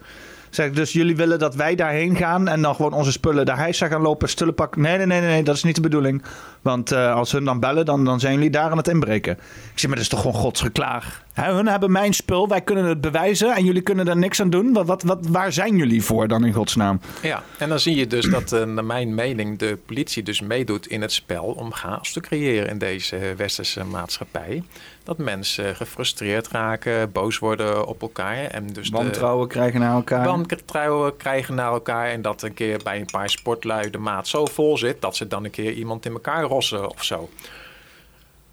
Zeg 0.50 0.72
dus 0.72 0.94
jullie 0.94 1.16
willen 1.16 1.40
dat 1.40 1.56
wij 1.56 1.76
daarheen 1.76 2.16
gaan 2.16 2.48
en 2.48 2.62
dan 2.62 2.76
gewoon 2.76 2.94
onze 2.94 3.12
spullen 3.12 3.46
daar 3.46 3.58
hijsa 3.58 3.88
gaan 3.88 4.02
lopen, 4.02 4.30
stullen 4.30 4.54
pakken? 4.54 4.82
Nee, 4.82 4.98
nee, 4.98 5.06
nee, 5.06 5.22
nee, 5.22 5.44
dat 5.44 5.56
is 5.56 5.64
niet 5.64 5.76
de 5.76 5.82
bedoeling. 5.82 6.24
Want 6.62 6.92
uh, 6.92 7.16
als 7.16 7.32
hun 7.32 7.46
dan 7.46 7.60
bellen, 7.60 7.86
dan, 7.86 8.06
dan 8.06 8.20
zijn 8.20 8.34
jullie 8.34 8.50
daar 8.50 8.72
aan 8.72 8.78
het 8.78 8.88
inbreken. 8.88 9.34
Ik 9.34 9.80
zeg, 9.80 9.86
maar 9.86 9.96
dat 9.96 10.00
is 10.00 10.10
toch 10.10 10.22
gewoon 10.22 10.36
godsgeklaag. 10.42 11.24
Hun 11.34 11.68
hebben 11.68 11.92
mijn 11.92 12.14
spul, 12.14 12.48
wij 12.48 12.62
kunnen 12.62 12.86
het 12.86 13.02
bewijzen 13.02 13.56
en 13.56 13.66
jullie 13.66 13.82
kunnen 13.82 14.08
er 14.08 14.18
niks 14.18 14.42
aan 14.42 14.50
doen. 14.50 14.74
Wat, 14.74 14.86
wat, 14.86 15.04
wat, 15.04 15.28
waar 15.28 15.54
zijn 15.54 15.78
jullie 15.78 16.04
voor 16.04 16.28
dan 16.28 16.46
in 16.46 16.54
godsnaam? 16.54 17.00
Ja, 17.22 17.44
en 17.58 17.70
dan 17.70 17.80
zie 17.80 17.96
je 17.96 18.08
dus 18.08 18.26
dat 18.30 18.52
uh, 18.52 18.64
naar 18.64 18.86
mijn 18.86 19.16
mening 19.16 19.58
de 19.58 19.78
politie 19.86 20.24
dus 20.24 20.42
meedoet 20.42 20.88
in 20.88 21.02
het 21.02 21.12
spel 21.12 21.44
om 21.44 21.74
chaos 21.74 22.12
te 22.12 22.20
creëren 22.20 22.70
in 22.70 22.78
deze 22.78 23.34
westerse 23.38 23.84
maatschappij 23.84 24.64
dat 25.10 25.18
mensen 25.18 25.76
gefrustreerd 25.76 26.48
raken, 26.48 27.12
boos 27.12 27.40
worden 27.40 27.86
op 27.86 28.02
elkaar. 28.02 28.38
En 28.38 28.68
dus 28.68 28.90
wantrouwen 28.90 29.48
krijgen 29.48 29.80
naar 29.80 29.94
elkaar. 29.94 30.26
Wantrouwen 30.26 31.18
krijgen 31.18 31.56
naar 31.56 31.72
elkaar. 31.72 32.08
En 32.08 32.22
dat 32.22 32.42
een 32.42 32.54
keer 32.54 32.80
bij 32.84 33.00
een 33.00 33.06
paar 33.12 33.30
sportlui 33.30 33.90
de 33.90 33.98
maat 33.98 34.28
zo 34.28 34.46
vol 34.46 34.78
zit 34.78 35.02
dat 35.02 35.16
ze 35.16 35.28
dan 35.28 35.44
een 35.44 35.52
keer 35.52 35.72
iemand 35.72 36.06
in 36.06 36.12
elkaar 36.12 36.44
rossen 36.44 36.90
of 36.90 37.04
zo. 37.04 37.30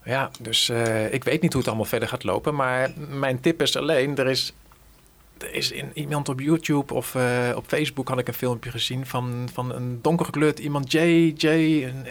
Ja, 0.06 0.30
dus 0.40 0.70
uh, 0.70 1.12
ik 1.12 1.24
weet 1.24 1.42
niet 1.42 1.52
hoe 1.52 1.60
het 1.60 1.70
allemaal 1.70 1.88
verder 1.88 2.08
gaat 2.08 2.24
lopen. 2.24 2.54
Maar 2.54 2.90
mijn 3.08 3.40
tip 3.40 3.62
is 3.62 3.76
alleen, 3.76 4.16
er 4.16 4.26
is 4.26 4.54
er 5.38 5.54
is 5.54 5.70
in, 5.70 5.90
iemand 5.94 6.28
op 6.28 6.40
YouTube 6.40 6.94
of 6.94 7.14
uh, 7.14 7.52
op 7.54 7.64
Facebook 7.66 8.08
had 8.08 8.18
ik 8.18 8.28
een 8.28 8.34
filmpje 8.34 8.70
gezien 8.70 9.06
van, 9.06 9.48
van 9.52 9.74
een 9.74 9.98
donkergekleurd 10.02 10.58
iemand, 10.58 10.92
Jay, 10.92 11.32
Jay, 11.36 11.84
een, 11.84 12.06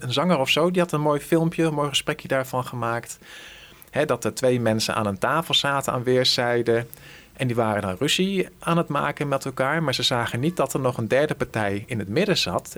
een, 0.00 0.12
zanger 0.12 0.38
of 0.38 0.48
zo. 0.48 0.70
Die 0.70 0.82
had 0.82 0.92
een 0.92 1.00
mooi 1.00 1.20
filmpje, 1.20 1.64
een 1.64 1.74
mooi 1.74 1.88
gesprekje 1.88 2.28
daarvan 2.28 2.64
gemaakt. 2.64 3.18
Hè, 3.90 4.04
dat 4.04 4.24
er 4.24 4.34
twee 4.34 4.60
mensen 4.60 4.94
aan 4.94 5.06
een 5.06 5.18
tafel 5.18 5.54
zaten 5.54 5.92
aan 5.92 6.02
weerszijden. 6.02 6.88
En 7.32 7.46
die 7.46 7.56
waren 7.56 7.82
dan 7.82 7.96
ruzie 7.98 8.48
aan 8.58 8.76
het 8.76 8.88
maken 8.88 9.28
met 9.28 9.44
elkaar. 9.44 9.82
Maar 9.82 9.94
ze 9.94 10.02
zagen 10.02 10.40
niet 10.40 10.56
dat 10.56 10.74
er 10.74 10.80
nog 10.80 10.96
een 10.96 11.08
derde 11.08 11.34
partij 11.34 11.84
in 11.86 11.98
het 11.98 12.08
midden 12.08 12.38
zat. 12.38 12.76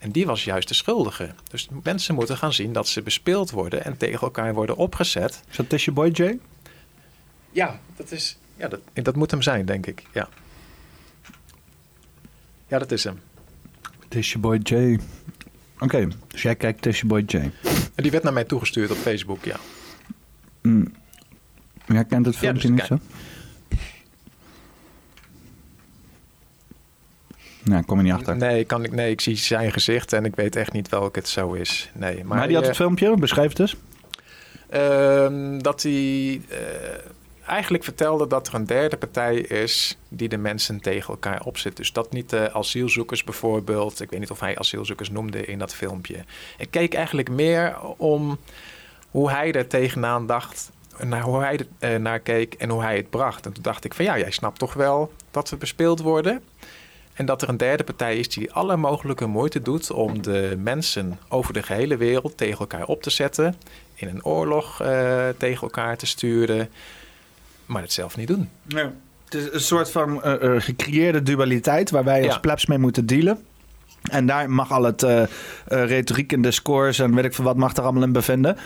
En 0.00 0.10
die 0.10 0.26
was 0.26 0.44
juist 0.44 0.68
de 0.68 0.74
schuldige. 0.74 1.34
Dus 1.50 1.68
mensen 1.82 2.14
moeten 2.14 2.36
gaan 2.36 2.52
zien 2.52 2.72
dat 2.72 2.88
ze 2.88 3.02
bespeeld 3.02 3.50
worden 3.50 3.84
en 3.84 3.96
tegen 3.96 4.20
elkaar 4.20 4.54
worden 4.54 4.76
opgezet. 4.76 5.42
Is 5.50 5.56
dat 5.68 5.82
je 5.82 5.92
Boy 5.92 6.10
Jay? 6.12 6.38
Ja, 7.50 7.80
dat 7.96 8.10
is 8.10 8.38
Ja, 8.56 8.68
dat, 8.68 8.80
dat 8.92 9.16
moet 9.16 9.30
hem 9.30 9.42
zijn, 9.42 9.66
denk 9.66 9.86
ik. 9.86 10.02
Ja. 10.12 10.28
Ja, 12.66 12.78
dat 12.78 12.92
is 12.92 13.04
hem. 13.04 13.20
Tishy 14.08 14.38
Boy 14.38 14.60
J. 14.62 14.98
Oké, 15.78 16.08
dus 16.28 16.42
jij 16.42 16.54
kijkt 16.54 16.82
Tishy 16.82 17.06
Boy 17.06 17.22
J. 17.26 17.34
En 17.36 18.02
die 18.02 18.10
werd 18.10 18.22
naar 18.22 18.32
mij 18.32 18.44
toegestuurd 18.44 18.90
op 18.90 18.96
Facebook, 18.96 19.44
ja. 19.44 19.56
Mm. 20.62 20.92
Jij 21.86 22.04
kent 22.04 22.26
het 22.26 22.36
filmpje 22.36 22.68
dus 22.68 22.78
niet 22.78 22.86
zo? 22.86 22.98
Nee, 27.62 27.84
kom 27.84 27.96
je 27.96 28.04
niet 28.04 28.12
achter. 28.12 28.36
Nee, 28.36 28.64
kan 28.64 28.84
ik, 28.84 28.92
nee, 28.92 29.10
ik 29.10 29.20
zie 29.20 29.36
zijn 29.36 29.72
gezicht 29.72 30.12
en 30.12 30.24
ik 30.24 30.34
weet 30.36 30.56
echt 30.56 30.72
niet 30.72 30.88
welk 30.88 31.14
het 31.14 31.28
zo 31.28 31.52
is. 31.52 31.90
Nee, 31.94 32.24
maar, 32.24 32.36
Maar 32.36 32.46
die 32.46 32.54
had 32.54 32.62
eh, 32.62 32.68
het 32.68 32.78
filmpje, 32.78 33.14
beschrijf 33.16 33.48
het 33.48 33.56
dus. 33.56 33.76
Ehm, 34.70 35.58
dat 35.58 35.82
hij 35.82 36.40
eh, 36.48 36.58
eigenlijk 37.46 37.84
vertelde 37.84 38.26
dat 38.26 38.48
er 38.48 38.54
een 38.54 38.66
derde 38.66 38.96
partij 38.96 39.36
is 39.36 39.98
die 40.08 40.28
de 40.28 40.36
mensen 40.36 40.80
tegen 40.80 41.08
elkaar 41.08 41.42
opzet. 41.44 41.76
Dus 41.76 41.92
dat 41.92 42.12
niet 42.12 42.30
de 42.30 42.52
asielzoekers 42.52 43.24
bijvoorbeeld. 43.24 44.00
Ik 44.00 44.10
weet 44.10 44.20
niet 44.20 44.30
of 44.30 44.40
hij 44.40 44.58
asielzoekers 44.58 45.10
noemde 45.10 45.44
in 45.44 45.58
dat 45.58 45.74
filmpje. 45.74 46.24
Ik 46.58 46.70
keek 46.70 46.94
eigenlijk 46.94 47.30
meer 47.30 47.80
om 47.96 48.38
hoe 49.10 49.30
hij 49.30 49.52
er 49.52 49.66
tegenaan 49.66 50.26
dacht. 50.26 50.70
Naar 50.98 51.22
hoe 51.22 51.40
hij 51.40 51.58
er 51.58 51.66
eh, 51.78 52.00
naar 52.00 52.20
keek 52.20 52.54
en 52.54 52.70
hoe 52.70 52.82
hij 52.82 52.96
het 52.96 53.10
bracht. 53.10 53.46
En 53.46 53.52
toen 53.52 53.62
dacht 53.62 53.84
ik 53.84 53.94
van 53.94 54.04
ja, 54.04 54.18
jij 54.18 54.30
snapt 54.30 54.58
toch 54.58 54.74
wel 54.74 55.12
dat 55.30 55.50
we 55.50 55.56
bespeeld 55.56 56.00
worden. 56.00 56.42
En 57.12 57.26
dat 57.26 57.42
er 57.42 57.48
een 57.48 57.56
derde 57.56 57.84
partij 57.84 58.16
is 58.16 58.28
die 58.28 58.52
alle 58.52 58.76
mogelijke 58.76 59.26
moeite 59.26 59.62
doet 59.62 59.90
om 59.90 60.22
de 60.22 60.56
mensen 60.62 61.18
over 61.28 61.52
de 61.52 61.62
gehele 61.62 61.96
wereld 61.96 62.36
tegen 62.36 62.58
elkaar 62.58 62.84
op 62.86 63.02
te 63.02 63.10
zetten. 63.10 63.54
In 63.94 64.08
een 64.08 64.24
oorlog 64.24 64.80
eh, 64.82 65.28
tegen 65.36 65.62
elkaar 65.62 65.96
te 65.96 66.06
sturen. 66.06 66.68
Maar 67.66 67.82
het 67.82 67.92
zelf 67.92 68.16
niet 68.16 68.28
doen. 68.28 68.48
Ja. 68.66 68.92
Het 69.24 69.34
is 69.34 69.52
een 69.52 69.60
soort 69.60 69.90
van 69.90 70.22
eh, 70.22 70.54
eh, 70.54 70.62
gecreëerde 70.62 71.22
dualiteit 71.22 71.90
waar 71.90 72.04
wij 72.04 72.22
als 72.24 72.34
Ja. 72.34 72.40
plebs 72.40 72.66
mee 72.66 72.78
moeten 72.78 73.06
dealen. 73.06 73.44
En 74.02 74.26
daar 74.26 74.50
mag 74.50 74.72
al 74.72 74.82
het 74.82 75.02
eh, 75.02 75.22
eh, 75.22 75.28
retoriek 75.66 76.32
en 76.32 76.42
discours 76.42 76.98
en 76.98 77.14
weet 77.14 77.24
ik 77.24 77.34
veel 77.34 77.44
wat 77.44 77.56
mag 77.56 77.76
er 77.76 77.82
allemaal 77.82 78.02
in 78.02 78.12
bevinden. 78.12 78.56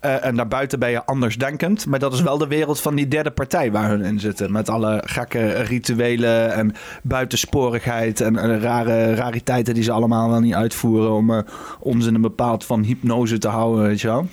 Eh, 0.00 0.24
en 0.24 0.36
daarbuiten 0.36 0.78
ben 0.78 0.90
je 0.90 1.04
andersdenkend. 1.04 1.86
Maar 1.86 1.98
dat 1.98 2.12
is 2.12 2.20
wel 2.20 2.38
de 2.38 2.46
wereld 2.46 2.80
van 2.80 2.94
die 2.94 3.08
derde 3.08 3.30
partij 3.30 3.72
waar 3.72 3.88
hun 3.88 4.02
in 4.02 4.20
zitten. 4.20 4.52
Met 4.52 4.68
alle 4.68 5.02
gekke 5.04 5.52
rituelen 5.52 6.52
en 6.52 6.74
buitensporigheid 7.02 8.20
en, 8.20 8.60
rare 8.60 9.14
rariteiten 9.14 9.74
die 9.74 9.82
ze 9.82 9.92
allemaal 9.92 10.30
wel 10.30 10.40
niet 10.40 10.54
uitvoeren 10.54 11.12
om 11.12 11.44
ons 11.80 12.06
in 12.06 12.14
een 12.14 12.20
bepaald 12.20 12.64
van 12.64 12.82
hypnose 12.82 13.38
te 13.38 13.48
houden, 13.48 13.84
weet 13.84 14.00
je 14.00 14.06
wel. 14.06 14.26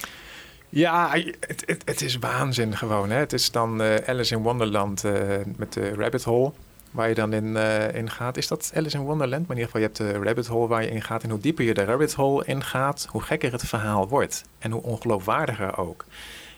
Ja, 0.70 1.10
het, 1.40 1.82
het, 1.86 2.02
is 2.02 2.20
waanzin 2.20 2.78
gewoon. 2.78 3.10
Hè? 3.10 3.18
Het 3.18 3.34
is 3.34 3.52
dan 3.52 3.82
Alice 4.08 4.36
in 4.36 4.42
Wonderland 4.42 5.04
met 5.58 5.74
de 5.74 5.94
rabbit 5.96 6.24
hole. 6.24 6.52
Waar 6.96 7.10
je 7.10 7.16
dan 7.16 7.34
in, 7.34 7.58
eh, 7.58 7.96
in 7.96 8.10
gaat. 8.10 8.38
Is 8.38 8.48
dat 8.48 8.72
Alice 8.76 8.98
in 8.98 9.04
Wonderland? 9.04 9.48
Maar 9.48 9.58
in 9.58 9.64
ieder 9.64 9.66
geval, 9.66 9.82
je 9.82 9.86
hebt 9.86 9.98
de 9.98 10.28
rabbit 10.28 10.48
hole 10.48 10.68
waar 10.68 10.84
je 10.84 10.90
in 10.90 11.02
gaat. 11.02 11.24
En 11.24 11.30
hoe 11.30 11.40
dieper 11.40 11.66
je 11.66 11.74
de 11.74 11.84
rabbit 11.84 12.14
hole 12.14 12.46
ingaat, 12.46 13.08
hoe 13.10 13.22
gekker 13.22 13.52
het 13.52 13.66
verhaal 13.66 14.08
wordt. 14.08 14.44
En 14.60 14.72
hoe 14.72 14.82
ongeloofwaardiger 14.82 15.78
ook. 15.78 16.06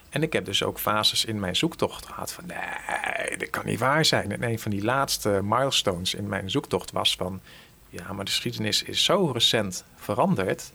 En 0.09 0.23
ik 0.23 0.33
heb 0.33 0.45
dus 0.45 0.63
ook 0.63 0.79
fases 0.79 1.25
in 1.25 1.39
mijn 1.39 1.55
zoektocht 1.55 2.05
gehad 2.05 2.31
van... 2.31 2.43
nee, 2.45 3.37
dat 3.37 3.49
kan 3.49 3.65
niet 3.65 3.79
waar 3.79 4.05
zijn. 4.05 4.31
En 4.31 4.43
een 4.43 4.59
van 4.59 4.71
die 4.71 4.83
laatste 4.83 5.39
milestones 5.43 6.13
in 6.13 6.27
mijn 6.27 6.49
zoektocht 6.49 6.91
was 6.91 7.15
van... 7.15 7.41
ja, 7.89 8.13
maar 8.13 8.25
de 8.25 8.31
geschiedenis 8.31 8.83
is 8.83 9.03
zo 9.03 9.31
recent 9.33 9.83
veranderd. 9.95 10.71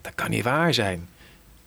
Dat 0.00 0.14
kan 0.14 0.30
niet 0.30 0.44
waar 0.44 0.74
zijn. 0.74 1.08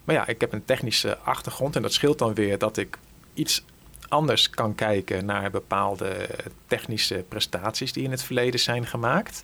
Maar 0.04 0.16
ja, 0.16 0.28
ik 0.28 0.42
heb 0.42 0.54
een 0.54 0.66
technische 0.66 1.18
achtergrond 1.18 1.76
en 1.76 1.82
dat 1.82 1.94
scheelt 1.94 2.20
dan 2.20 2.34
weer 2.34 2.58
dat 2.58 2.78
ik 2.78 2.98
iets 3.34 3.64
anders 4.10 4.50
kan 4.50 4.76
kijken 4.76 5.26
naar 5.26 5.52
bepaalde 5.52 6.30
technische 6.68 7.26
prestaties 7.28 7.94
die 7.94 8.04
in 8.04 8.12
het 8.12 8.24
verleden 8.24 8.60
zijn 8.60 8.86
gemaakt. 8.86 9.44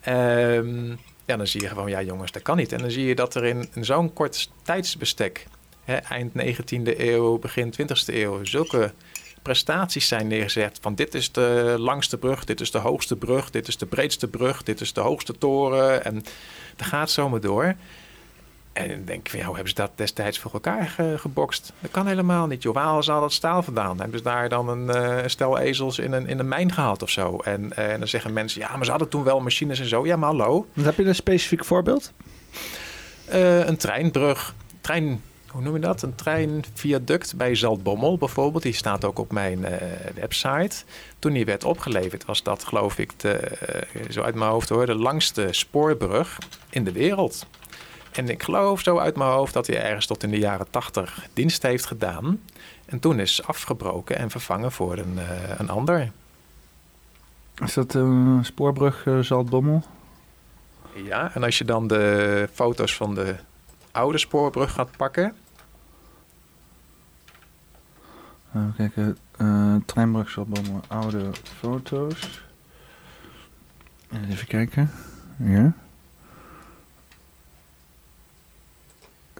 Ehm, 0.00 0.88
ja, 1.24 1.36
dan 1.36 1.46
zie 1.46 1.60
je 1.60 1.68
gewoon, 1.68 1.90
ja 1.90 2.02
jongens, 2.02 2.32
dat 2.32 2.42
kan 2.42 2.56
niet. 2.56 2.72
En 2.72 2.78
dan 2.78 2.90
zie 2.90 3.06
je 3.06 3.14
dat 3.14 3.34
er 3.34 3.44
in, 3.44 3.68
in 3.74 3.84
zo'n 3.84 4.12
kort 4.12 4.50
tijdsbestek, 4.62 5.46
hè, 5.84 5.94
eind 5.96 6.32
19e 6.32 6.98
eeuw, 7.00 7.38
begin 7.38 7.74
20e 7.80 8.14
eeuw, 8.14 8.44
zulke 8.44 8.92
prestaties 9.42 10.08
zijn 10.08 10.26
neergezet. 10.26 10.78
Van 10.80 10.94
dit 10.94 11.14
is 11.14 11.32
de 11.32 11.74
langste 11.78 12.18
brug, 12.18 12.44
dit 12.44 12.60
is 12.60 12.70
de 12.70 12.78
hoogste 12.78 13.16
brug, 13.16 13.50
dit 13.50 13.68
is 13.68 13.76
de 13.76 13.86
breedste 13.86 14.28
brug, 14.28 14.62
dit 14.62 14.80
is 14.80 14.92
de 14.92 15.00
hoogste 15.00 15.38
toren. 15.38 16.04
En 16.04 16.14
dat 16.76 16.86
gaat 16.86 17.10
zomaar 17.10 17.40
door. 17.40 17.74
En 18.72 18.88
dan 18.88 19.04
denk 19.04 19.18
ik 19.20 19.30
van, 19.30 19.38
ja, 19.38 19.44
hoe 19.44 19.54
hebben 19.54 19.74
ze 19.74 19.80
dat 19.80 19.90
destijds 19.94 20.38
voor 20.38 20.52
elkaar 20.52 20.84
ge- 20.88 21.14
gebokst? 21.18 21.72
Dat 21.80 21.90
kan 21.90 22.06
helemaal 22.06 22.46
niet, 22.46 22.62
joh. 22.62 22.74
Waar 22.74 23.04
ze 23.04 23.12
al 23.12 23.20
dat 23.20 23.32
staal 23.32 23.62
vandaan? 23.62 24.00
Hebben 24.00 24.18
ze 24.18 24.24
daar 24.24 24.48
dan 24.48 24.68
een 24.68 24.90
eh, 24.90 25.18
stel 25.26 25.58
ezels 25.58 25.98
in 25.98 26.12
een, 26.12 26.26
in 26.26 26.38
een 26.38 26.48
mijn 26.48 26.72
gehaald 26.72 27.02
of 27.02 27.10
zo? 27.10 27.36
En, 27.38 27.76
eh, 27.76 27.92
en 27.92 27.98
dan 27.98 28.08
zeggen 28.08 28.32
mensen, 28.32 28.60
ja, 28.60 28.76
maar 28.76 28.84
ze 28.84 28.90
hadden 28.90 29.08
toen 29.08 29.24
wel 29.24 29.40
machines 29.40 29.80
en 29.80 29.86
zo. 29.88 30.06
Ja, 30.06 30.16
maar 30.16 30.28
hallo. 30.28 30.66
Heb 30.80 30.96
je 30.96 31.04
een 31.04 31.14
specifiek 31.14 31.64
voorbeeld? 31.64 32.12
Eh, 33.24 33.66
een 33.66 33.76
treinbrug, 33.76 34.54
trein, 34.80 35.22
hoe 35.48 35.62
noem 35.62 35.74
je 35.74 35.80
dat? 35.80 36.02
Een 36.02 36.14
treinviaduct 36.14 37.36
bij 37.36 37.54
Zaltbommel 37.54 38.18
bijvoorbeeld. 38.18 38.62
Die 38.62 38.72
staat 38.74 39.04
ook 39.04 39.18
op 39.18 39.32
mijn 39.32 39.66
website. 40.14 40.76
Toen 41.18 41.32
die 41.32 41.44
werd 41.44 41.64
opgeleverd 41.64 42.24
was 42.24 42.42
dat, 42.42 42.64
geloof 42.64 42.98
ik, 42.98 43.20
de, 43.20 43.58
zo 44.10 44.22
uit 44.22 44.34
mijn 44.34 44.50
hoofd 44.50 44.68
hoor, 44.68 44.86
de 44.86 44.94
langste 44.94 45.48
spoorbrug 45.50 46.38
in 46.70 46.84
de 46.84 46.92
wereld. 46.92 47.46
En 48.12 48.28
ik 48.28 48.42
geloof 48.42 48.80
zo 48.80 48.98
uit 48.98 49.16
mijn 49.16 49.30
hoofd 49.30 49.52
dat 49.52 49.66
hij 49.66 49.82
ergens 49.82 50.06
tot 50.06 50.22
in 50.22 50.30
de 50.30 50.38
jaren 50.38 50.70
tachtig 50.70 51.26
dienst 51.32 51.62
heeft 51.62 51.86
gedaan. 51.86 52.40
En 52.84 52.98
toen 52.98 53.20
is 53.20 53.46
afgebroken 53.46 54.16
en 54.16 54.30
vervangen 54.30 54.72
voor 54.72 54.98
een, 54.98 55.18
eh, 55.18 55.58
een 55.58 55.68
ander. 55.68 56.12
Is 57.62 57.74
dat 57.74 57.94
een 57.94 58.40
spoorbrug 58.42 59.04
uh, 59.06 59.18
Zaltbommel? 59.18 59.82
Ja, 60.94 61.34
en 61.34 61.42
als 61.42 61.58
je 61.58 61.64
dan 61.64 61.86
de 61.86 62.48
foto's 62.52 62.96
van 62.96 63.14
de 63.14 63.36
oude 63.90 64.18
spoorbrug 64.18 64.72
gaat 64.72 64.96
pakken. 64.96 65.34
Even 68.54 68.74
kijken. 68.76 69.18
Uh, 69.38 69.76
treinbrug 69.86 70.30
Zaltbommel, 70.30 70.80
oude 70.88 71.30
foto's. 71.58 72.42
Even 74.30 74.46
kijken. 74.46 74.90
Ja. 75.36 75.72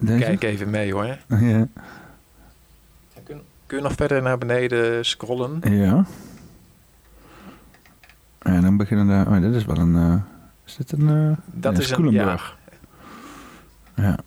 Deze? 0.02 0.24
Kijk 0.24 0.42
even 0.42 0.70
mee 0.70 0.92
hoor. 0.92 1.04
Ja. 1.28 1.66
Kun, 3.24 3.40
kun, 3.66 3.76
je 3.76 3.82
nog 3.82 3.92
verder 3.92 4.22
naar 4.22 4.38
beneden 4.38 5.04
scrollen? 5.04 5.60
Ja. 5.64 6.04
En 8.38 8.60
dan 8.62 8.76
beginnen 8.76 9.06
de... 9.06 9.30
Oh, 9.30 9.40
dit 9.40 9.54
is 9.54 9.64
wel 9.64 9.76
een... 9.76 9.94
Uh, 9.94 10.14
is 10.64 10.76
dit 10.76 10.92
een... 10.92 11.08
Uh, 11.08 11.36
dat 11.46 11.78
is 11.78 11.90
een... 11.90 12.10
Ja. 12.10 12.40
ja. 13.94 14.18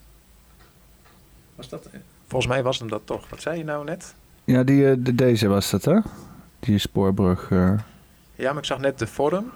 Was 1.55 1.69
dat... 1.69 1.89
Volgens 2.28 2.51
mij 2.53 2.63
was 2.63 2.80
hem 2.80 2.89
dat 2.89 3.01
toch. 3.05 3.30
Wat 3.30 3.41
zei 3.41 3.57
je 3.57 3.63
nou 3.63 3.86
net? 3.86 4.15
Ja, 4.43 4.63
die, 4.63 4.82
uh, 4.82 4.93
de, 4.99 5.15
deze 5.15 5.47
was 5.47 5.69
dat, 5.69 5.86
hè? 5.86 5.99
Die 6.59 6.78
spoorbrug. 6.78 7.49
uh. 7.49 7.73
Ja, 8.36 8.49
maar 8.49 8.57
ik 8.57 8.65
zag 8.65 8.80
net 8.80 8.99
de 8.99 9.07
vorm 9.07 9.51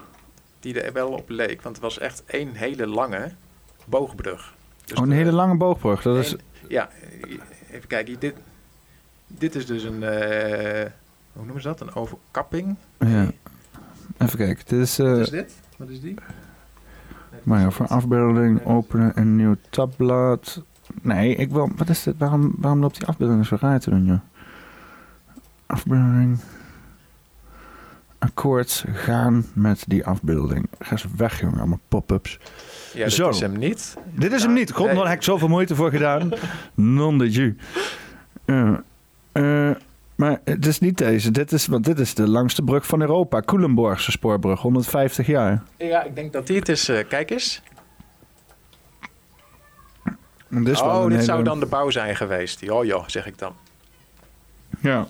die 0.60 0.80
er 0.80 0.92
wel 0.92 1.08
op 1.08 1.28
leek. 1.28 1.62
Want 1.62 1.76
het 1.76 1.84
was 1.84 1.98
echt 1.98 2.22
één 2.26 2.54
hele 2.54 2.86
lange 2.86 3.32
boogbrug. 3.84 4.54
Dus 4.90 4.98
oh, 4.98 5.04
een 5.04 5.10
de, 5.10 5.16
hele 5.16 5.32
lange 5.32 5.56
boogbrug. 5.56 6.02
Dat 6.02 6.16
is... 6.16 6.36
Ja, 6.68 6.88
even 7.70 7.88
kijken. 7.88 8.16
Dit, 8.18 8.34
dit 9.26 9.54
is 9.54 9.66
dus 9.66 9.82
een... 9.82 10.02
Uh, 10.02 10.90
hoe 11.32 11.44
noemen 11.44 11.62
ze 11.62 11.68
dat? 11.68 11.80
Een 11.80 11.94
overkapping. 11.94 12.76
Ja. 12.98 13.30
Even 14.18 14.38
kijken. 14.38 14.64
Dit 14.66 14.80
is, 14.80 14.98
uh, 14.98 15.10
Wat 15.10 15.18
is 15.18 15.30
dit? 15.30 15.54
Wat 15.76 15.88
is 15.88 16.00
die? 16.00 16.14
Maar 17.42 17.60
ja, 17.60 17.70
voor 17.70 17.86
afbeelding 17.86 18.64
openen 18.64 19.12
een 19.14 19.36
nieuw 19.36 19.56
tabblad. 19.70 20.62
Nee, 21.02 21.34
ik 21.34 21.50
wil... 21.50 21.70
Wat 21.76 21.88
is 21.88 22.02
dit? 22.02 22.14
Waarom, 22.18 22.54
waarom 22.58 22.80
loopt 22.80 22.98
die 22.98 23.06
afbeelding 23.06 23.46
zo 23.46 23.56
raar 23.60 23.80
te 23.80 23.90
doen, 23.90 24.04
joh? 24.04 24.20
Afbeelding... 25.66 26.38
Akkoord 28.18 28.84
gaan 28.92 29.44
met 29.52 29.84
die 29.86 30.06
afbeelding. 30.06 30.68
Ga 30.78 30.90
eens 30.90 31.06
weg, 31.16 31.40
jongen. 31.40 31.58
Allemaal 31.58 31.80
pop-ups. 31.88 32.38
Ja, 32.92 33.04
dit 33.04 33.12
Zo. 33.12 33.28
is 33.28 33.40
hem 33.40 33.58
niet. 33.58 33.96
Dit 34.04 34.32
is 34.32 34.42
hem 34.42 34.52
niet. 34.52 34.72
God, 34.72 34.86
daar 34.86 35.06
heb 35.06 35.16
ik 35.16 35.22
zoveel 35.22 35.48
moeite 35.48 35.74
voor 35.74 35.90
gedaan. 35.90 36.32
Non 36.74 37.18
de 37.18 37.30
ju. 37.30 37.56
Uh, 38.46 38.72
uh, 39.32 39.70
maar 40.14 40.40
het 40.44 40.66
is 40.66 40.78
niet 40.78 40.98
deze. 40.98 41.30
Dit 41.30 41.52
is, 41.52 41.66
want 41.66 41.84
dit 41.84 41.98
is 41.98 42.14
de 42.14 42.28
langste 42.28 42.62
brug 42.62 42.86
van 42.86 43.00
Europa. 43.00 43.40
Culemborgse 43.40 44.10
spoorbrug, 44.10 44.60
150 44.60 45.26
jaar. 45.26 45.62
Ja, 45.76 46.02
ik 46.02 46.14
denk 46.14 46.32
dat 46.32 46.46
die 46.46 46.58
het 46.58 46.68
is. 46.68 46.88
Uh, 46.88 46.98
kijk 47.08 47.30
eens. 47.30 47.62
Dit 50.48 50.68
is 50.68 50.80
oh, 50.80 51.02
dit 51.02 51.10
hele... 51.10 51.22
zou 51.22 51.42
dan 51.42 51.60
de 51.60 51.66
bouw 51.66 51.90
zijn 51.90 52.16
geweest. 52.16 52.70
Oh 52.70 52.84
joh, 52.84 53.04
zeg 53.06 53.26
ik 53.26 53.38
dan. 53.38 53.52
Ja. 54.80 55.08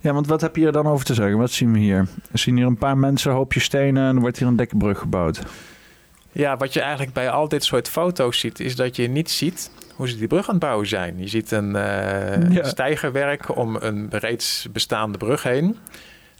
Ja, 0.00 0.12
want 0.12 0.26
wat 0.26 0.40
heb 0.40 0.56
je 0.56 0.62
hier 0.62 0.72
dan 0.72 0.86
over 0.86 1.04
te 1.04 1.14
zeggen? 1.14 1.38
Wat 1.38 1.50
zien 1.50 1.72
we 1.72 1.78
hier? 1.78 2.08
We 2.30 2.38
zien 2.38 2.56
hier 2.56 2.66
een 2.66 2.78
paar 2.78 2.98
mensen, 2.98 3.30
een 3.30 3.36
hoopje 3.36 3.60
stenen 3.60 4.08
en 4.08 4.14
er 4.14 4.20
wordt 4.20 4.38
hier 4.38 4.48
een 4.48 4.56
dekkenbrug 4.56 4.98
gebouwd. 4.98 5.42
Ja, 6.32 6.56
wat 6.56 6.72
je 6.72 6.80
eigenlijk 6.80 7.12
bij 7.12 7.30
al 7.30 7.48
dit 7.48 7.64
soort 7.64 7.88
foto's 7.88 8.38
ziet, 8.38 8.60
is 8.60 8.76
dat 8.76 8.96
je 8.96 9.08
niet 9.08 9.30
ziet 9.30 9.70
hoe 9.94 10.08
ze 10.08 10.16
die 10.16 10.26
brug 10.26 10.48
aan 10.48 10.54
het 10.54 10.64
bouwen 10.64 10.86
zijn. 10.86 11.18
Je 11.18 11.28
ziet 11.28 11.50
een 11.50 11.74
uh, 11.74 12.64
stijgerwerk 12.64 13.56
om 13.56 13.76
een 13.80 14.08
reeds 14.10 14.68
bestaande 14.72 15.18
brug 15.18 15.42
heen. 15.42 15.76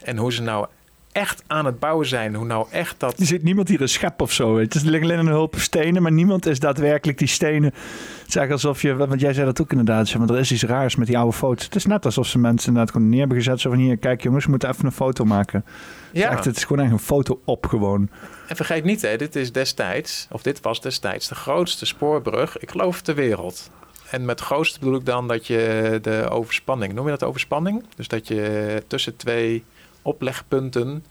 En 0.03 0.17
hoe 0.17 0.33
ze 0.33 0.41
nou 0.41 0.67
echt 1.11 1.43
aan 1.47 1.65
het 1.65 1.79
bouwen 1.79 2.07
zijn. 2.07 2.35
Hoe 2.35 2.45
nou 2.45 2.67
echt 2.71 2.99
dat... 2.99 3.19
Er 3.19 3.25
zit 3.25 3.43
niemand 3.43 3.67
hier 3.67 3.81
een 3.81 3.89
schep 3.89 4.21
of 4.21 4.31
zo. 4.31 4.57
Het 4.57 4.75
is 4.75 4.85
alleen 4.85 5.19
een 5.19 5.27
hulp 5.27 5.55
stenen, 5.57 6.01
maar 6.01 6.11
niemand 6.11 6.45
is 6.45 6.59
daadwerkelijk 6.59 7.17
die 7.17 7.27
stenen. 7.27 7.69
Het 7.73 8.27
is 8.27 8.35
eigenlijk 8.35 8.51
alsof 8.51 8.81
je, 8.81 8.95
want 8.95 9.21
jij 9.21 9.33
zei 9.33 9.45
dat 9.45 9.61
ook 9.61 9.71
inderdaad, 9.71 10.07
zeg 10.07 10.19
maar, 10.19 10.29
er 10.29 10.39
is 10.39 10.51
iets 10.51 10.63
raars 10.63 10.95
met 10.95 11.07
die 11.07 11.17
oude 11.17 11.33
foto's. 11.33 11.65
Het 11.65 11.75
is 11.75 11.85
net 11.85 12.05
alsof 12.05 12.27
ze 12.27 12.39
mensen 12.39 12.67
inderdaad 12.67 12.93
gewoon 12.93 13.09
neer 13.09 13.19
hebben 13.19 13.37
gezet. 13.37 13.59
Zo 13.59 13.69
van 13.69 13.79
hier, 13.79 13.97
kijk 13.97 14.21
jongens, 14.21 14.43
we 14.43 14.49
moeten 14.49 14.69
even 14.69 14.85
een 14.85 14.91
foto 14.91 15.25
maken. 15.25 15.65
Ja. 16.11 16.21
Het 16.21 16.31
is, 16.31 16.35
echt, 16.35 16.45
het 16.45 16.57
is 16.57 16.63
gewoon 16.63 16.83
echt 16.83 16.93
een 16.93 16.99
foto 16.99 17.41
op 17.45 17.65
gewoon. 17.65 18.09
En 18.47 18.55
vergeet 18.55 18.83
niet, 18.83 19.01
hè, 19.01 19.17
dit 19.17 19.35
is 19.35 19.51
destijds, 19.51 20.27
of 20.31 20.41
dit 20.41 20.61
was 20.61 20.81
destijds 20.81 21.27
de 21.27 21.35
grootste 21.35 21.85
spoorbrug, 21.85 22.57
ik 22.57 22.71
geloof, 22.71 23.01
ter 23.01 23.15
wereld. 23.15 23.71
En 24.09 24.25
met 24.25 24.39
grootste 24.39 24.79
bedoel 24.79 24.95
ik 24.95 25.05
dan 25.05 25.27
dat 25.27 25.47
je 25.47 25.99
de 26.01 26.27
overspanning, 26.29 26.93
noem 26.93 27.05
je 27.05 27.11
dat 27.11 27.23
overspanning? 27.23 27.83
Dus 27.95 28.07
dat 28.07 28.27
je 28.27 28.83
tussen 28.87 29.15
twee 29.15 29.63
oplegpunten 30.01 31.05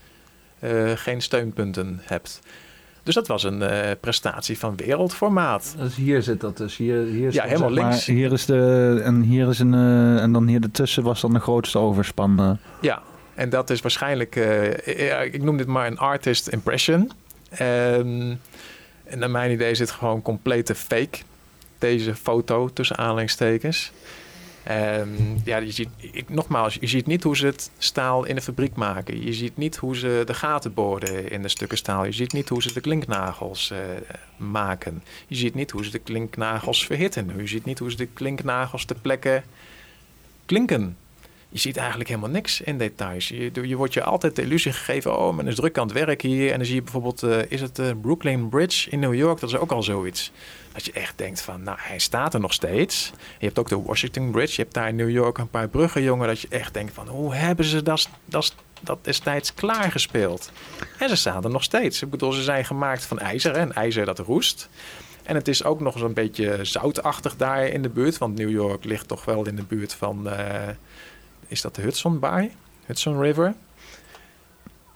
uh, 0.64 0.91
geen 0.95 1.22
steunpunten 1.22 2.01
hebt. 2.03 2.41
Dus 3.03 3.14
dat 3.14 3.26
was 3.26 3.43
een 3.43 3.61
uh, 3.61 3.91
prestatie 4.01 4.59
van 4.59 4.76
wereldformaat. 4.76 5.74
Dus 5.78 5.95
hier 5.95 6.22
zit 6.22 6.41
dat 6.41 6.57
dus. 6.57 6.76
Hier, 6.76 7.05
hier 7.05 7.32
ja, 7.32 7.45
helemaal 7.45 7.70
links. 7.70 8.07
Hier 8.07 8.32
is 8.32 8.47
de, 8.47 9.01
en 9.05 9.20
hier 9.20 9.49
is 9.49 9.59
een, 9.59 9.72
uh, 9.72 10.22
en 10.22 10.32
dan 10.32 10.47
hier 10.47 10.62
ertussen 10.62 11.03
was 11.03 11.20
dan 11.20 11.32
de 11.32 11.41
grootste 11.41 11.78
overspan. 11.78 12.59
Ja, 12.80 13.03
en 13.34 13.49
dat 13.49 13.70
is 13.70 13.80
waarschijnlijk, 13.80 14.36
ik 15.32 15.43
noem 15.43 15.57
dit 15.57 15.66
maar 15.66 15.86
een 15.86 15.99
artist 15.99 16.49
impression. 16.49 17.11
Ehm, 17.51 18.34
en 19.05 19.18
naar 19.18 19.30
mijn 19.30 19.51
idee 19.51 19.70
is 19.70 19.78
het 19.78 19.91
gewoon 19.91 20.22
complete 20.22 20.74
fake, 20.74 21.18
deze 21.78 22.14
foto 22.14 22.70
tussen 22.72 22.97
aanleidingstekens. 22.97 23.93
Um, 24.68 25.40
ja, 25.44 25.56
je 25.56 25.70
ziet, 25.70 25.88
ik, 25.96 26.28
nogmaals, 26.28 26.76
je 26.80 26.86
ziet 26.86 27.06
niet 27.06 27.22
hoe 27.22 27.36
ze 27.36 27.46
het 27.46 27.70
staal 27.78 28.24
in 28.24 28.34
de 28.34 28.40
fabriek 28.40 28.76
maken. 28.76 29.24
Je 29.24 29.32
ziet 29.32 29.56
niet 29.56 29.76
hoe 29.76 29.96
ze 29.96 30.22
de 30.26 30.34
gaten 30.34 30.74
boren 30.74 31.30
in 31.30 31.42
de 31.42 31.48
stukken 31.48 31.78
staal. 31.78 32.04
Je 32.04 32.12
ziet 32.12 32.32
niet 32.32 32.48
hoe 32.48 32.62
ze 32.62 32.72
de 32.72 32.80
klinknagels 32.80 33.70
uh, 33.72 33.78
maken. 34.36 35.02
Je 35.26 35.34
ziet 35.34 35.54
niet 35.54 35.70
hoe 35.70 35.84
ze 35.84 35.90
de 35.90 35.98
klinknagels 35.98 36.86
verhitten. 36.86 37.32
Je 37.36 37.46
ziet 37.46 37.64
niet 37.64 37.78
hoe 37.78 37.90
ze 37.90 37.96
de 37.96 38.06
klinknagels 38.06 38.84
te 38.84 38.94
plekken 38.94 39.44
klinken. 40.46 40.96
Je 41.53 41.59
ziet 41.59 41.76
eigenlijk 41.76 42.09
helemaal 42.09 42.30
niks 42.30 42.61
in 42.61 42.78
details. 42.78 43.28
Je, 43.28 43.51
je 43.53 43.76
wordt 43.76 43.94
je 43.94 44.03
altijd 44.03 44.36
de 44.36 44.42
illusie 44.42 44.72
gegeven, 44.72 45.18
oh, 45.18 45.36
men 45.36 45.46
is 45.46 45.55
druk 45.55 45.78
aan 45.78 45.86
het 45.86 45.92
werk 45.92 46.22
hier. 46.22 46.51
En 46.51 46.57
dan 46.57 46.66
zie 46.66 46.74
je 46.74 46.82
bijvoorbeeld, 46.82 47.22
uh, 47.22 47.38
is 47.48 47.61
het 47.61 47.76
de 47.76 47.96
Brooklyn 48.03 48.48
Bridge 48.48 48.90
in 48.90 48.98
New 48.98 49.14
York? 49.14 49.40
Dat 49.40 49.48
is 49.48 49.57
ook 49.57 49.72
al 49.72 49.82
zoiets. 49.82 50.32
Dat 50.72 50.84
je 50.84 50.92
echt 50.92 51.18
denkt 51.18 51.40
van, 51.40 51.62
nou, 51.62 51.78
hij 51.80 51.98
staat 51.98 52.34
er 52.34 52.40
nog 52.40 52.53
steeds. 52.53 53.12
Je 53.38 53.46
hebt 53.46 53.59
ook 53.59 53.68
de 53.68 53.82
Washington 53.82 54.30
Bridge. 54.30 54.55
Je 54.57 54.62
hebt 54.62 54.74
daar 54.74 54.88
in 54.88 54.96
New 54.96 55.11
York 55.11 55.38
een 55.38 55.51
paar 55.51 55.68
bruggen, 55.68 56.03
jongen. 56.03 56.26
Dat 56.26 56.40
je 56.40 56.48
echt 56.51 56.74
denkt 56.74 56.94
van, 56.94 57.09
hoe 57.09 57.34
hebben 57.34 57.64
ze 57.64 57.82
dat, 57.82 58.09
dat, 58.24 58.55
dat 58.80 59.05
destijds 59.05 59.55
klaargespeeld? 59.55 60.53
En 60.98 61.09
ze 61.09 61.16
staan 61.16 61.44
er 61.44 61.51
nog 61.51 61.62
steeds. 61.62 62.03
Ik 62.03 62.11
bedoel, 62.11 62.32
ze 62.32 62.42
zijn 62.42 62.64
gemaakt 62.64 63.05
van 63.05 63.18
ijzer. 63.18 63.53
En 63.53 63.72
ijzer 63.72 64.05
dat 64.05 64.18
roest. 64.18 64.68
En 65.22 65.34
het 65.34 65.48
is 65.48 65.64
ook 65.64 65.80
nog 65.80 65.94
eens 65.94 66.03
een 66.03 66.14
beetje 66.14 66.59
zoutachtig 66.62 67.36
daar 67.36 67.66
in 67.66 67.82
de 67.82 67.88
buurt. 67.88 68.18
Want 68.18 68.38
New 68.38 68.51
York 68.51 68.84
ligt 68.84 69.09
toch 69.09 69.24
wel 69.24 69.46
in 69.46 69.57
de 69.57 69.64
buurt 69.64 69.94
van... 69.94 70.26
Uh, 70.26 70.68
is 71.51 71.61
dat 71.61 71.74
de 71.74 71.82
Hudson 71.82 72.18
Bay? 72.18 72.53
Hudson 72.86 73.20
River? 73.20 73.55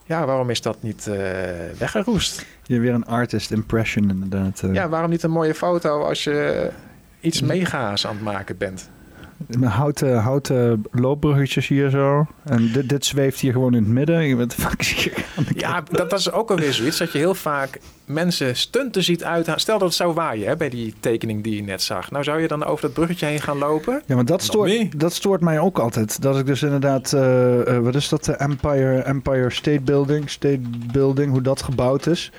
Ja, 0.04 0.26
waarom 0.26 0.50
is 0.50 0.60
dat 0.60 0.82
niet 0.82 1.06
uh, 1.08 1.14
weggeroest? 1.78 2.46
Je 2.62 2.80
weer 2.80 2.94
een 2.94 3.06
artist 3.06 3.50
impression 3.50 4.10
inderdaad. 4.10 4.62
Uh. 4.64 4.74
Ja, 4.74 4.88
waarom 4.88 5.10
niet 5.10 5.22
een 5.22 5.30
mooie 5.30 5.54
foto 5.54 6.02
als 6.02 6.24
je 6.24 6.70
iets 7.20 7.40
mega's 7.40 8.06
aan 8.06 8.14
het 8.14 8.24
maken 8.24 8.56
bent? 8.56 8.90
Houten, 9.60 10.18
houten 10.18 10.84
loopbruggetjes 10.90 11.68
hier 11.68 11.90
zo. 11.90 12.26
En 12.44 12.72
dit, 12.72 12.88
dit 12.88 13.04
zweeft 13.04 13.40
hier 13.40 13.52
gewoon 13.52 13.74
in 13.74 13.82
het 13.82 13.92
midden. 13.92 14.22
Je 14.22 14.36
bent 14.36 14.56
Ja, 15.56 15.82
dat, 15.90 16.10
dat 16.10 16.18
is 16.18 16.32
ook 16.32 16.50
alweer 16.50 16.72
zoiets. 16.72 16.98
Dat 16.98 17.12
je 17.12 17.18
heel 17.18 17.34
vaak 17.34 17.80
mensen 18.04 18.56
stunten 18.56 19.02
ziet 19.02 19.24
uithalen. 19.24 19.60
Stel 19.60 19.78
dat 19.78 19.88
het 19.88 19.96
zou 19.96 20.14
waaien 20.14 20.48
hè, 20.48 20.56
bij 20.56 20.68
die 20.68 20.94
tekening 21.00 21.44
die 21.44 21.56
je 21.56 21.62
net 21.62 21.82
zag. 21.82 22.10
Nou 22.10 22.24
zou 22.24 22.40
je 22.40 22.48
dan 22.48 22.64
over 22.64 22.82
dat 22.82 22.92
bruggetje 22.92 23.26
heen 23.26 23.40
gaan 23.40 23.58
lopen? 23.58 24.02
Ja, 24.06 24.14
maar 24.14 24.24
dat, 24.24 24.42
stoort, 24.42 25.00
dat 25.00 25.12
stoort 25.12 25.40
mij 25.40 25.58
ook 25.58 25.78
altijd. 25.78 26.22
Dat 26.22 26.38
ik 26.38 26.46
dus 26.46 26.62
inderdaad... 26.62 27.12
Uh, 27.12 27.78
wat 27.78 27.94
is 27.94 28.08
dat? 28.08 28.24
De 28.24 28.32
Empire, 28.32 29.02
Empire 29.02 29.50
State 29.50 29.80
Building. 29.80 30.30
State 30.30 30.60
Building, 30.92 31.30
hoe 31.30 31.42
dat 31.42 31.62
gebouwd 31.62 32.06
is 32.06 32.32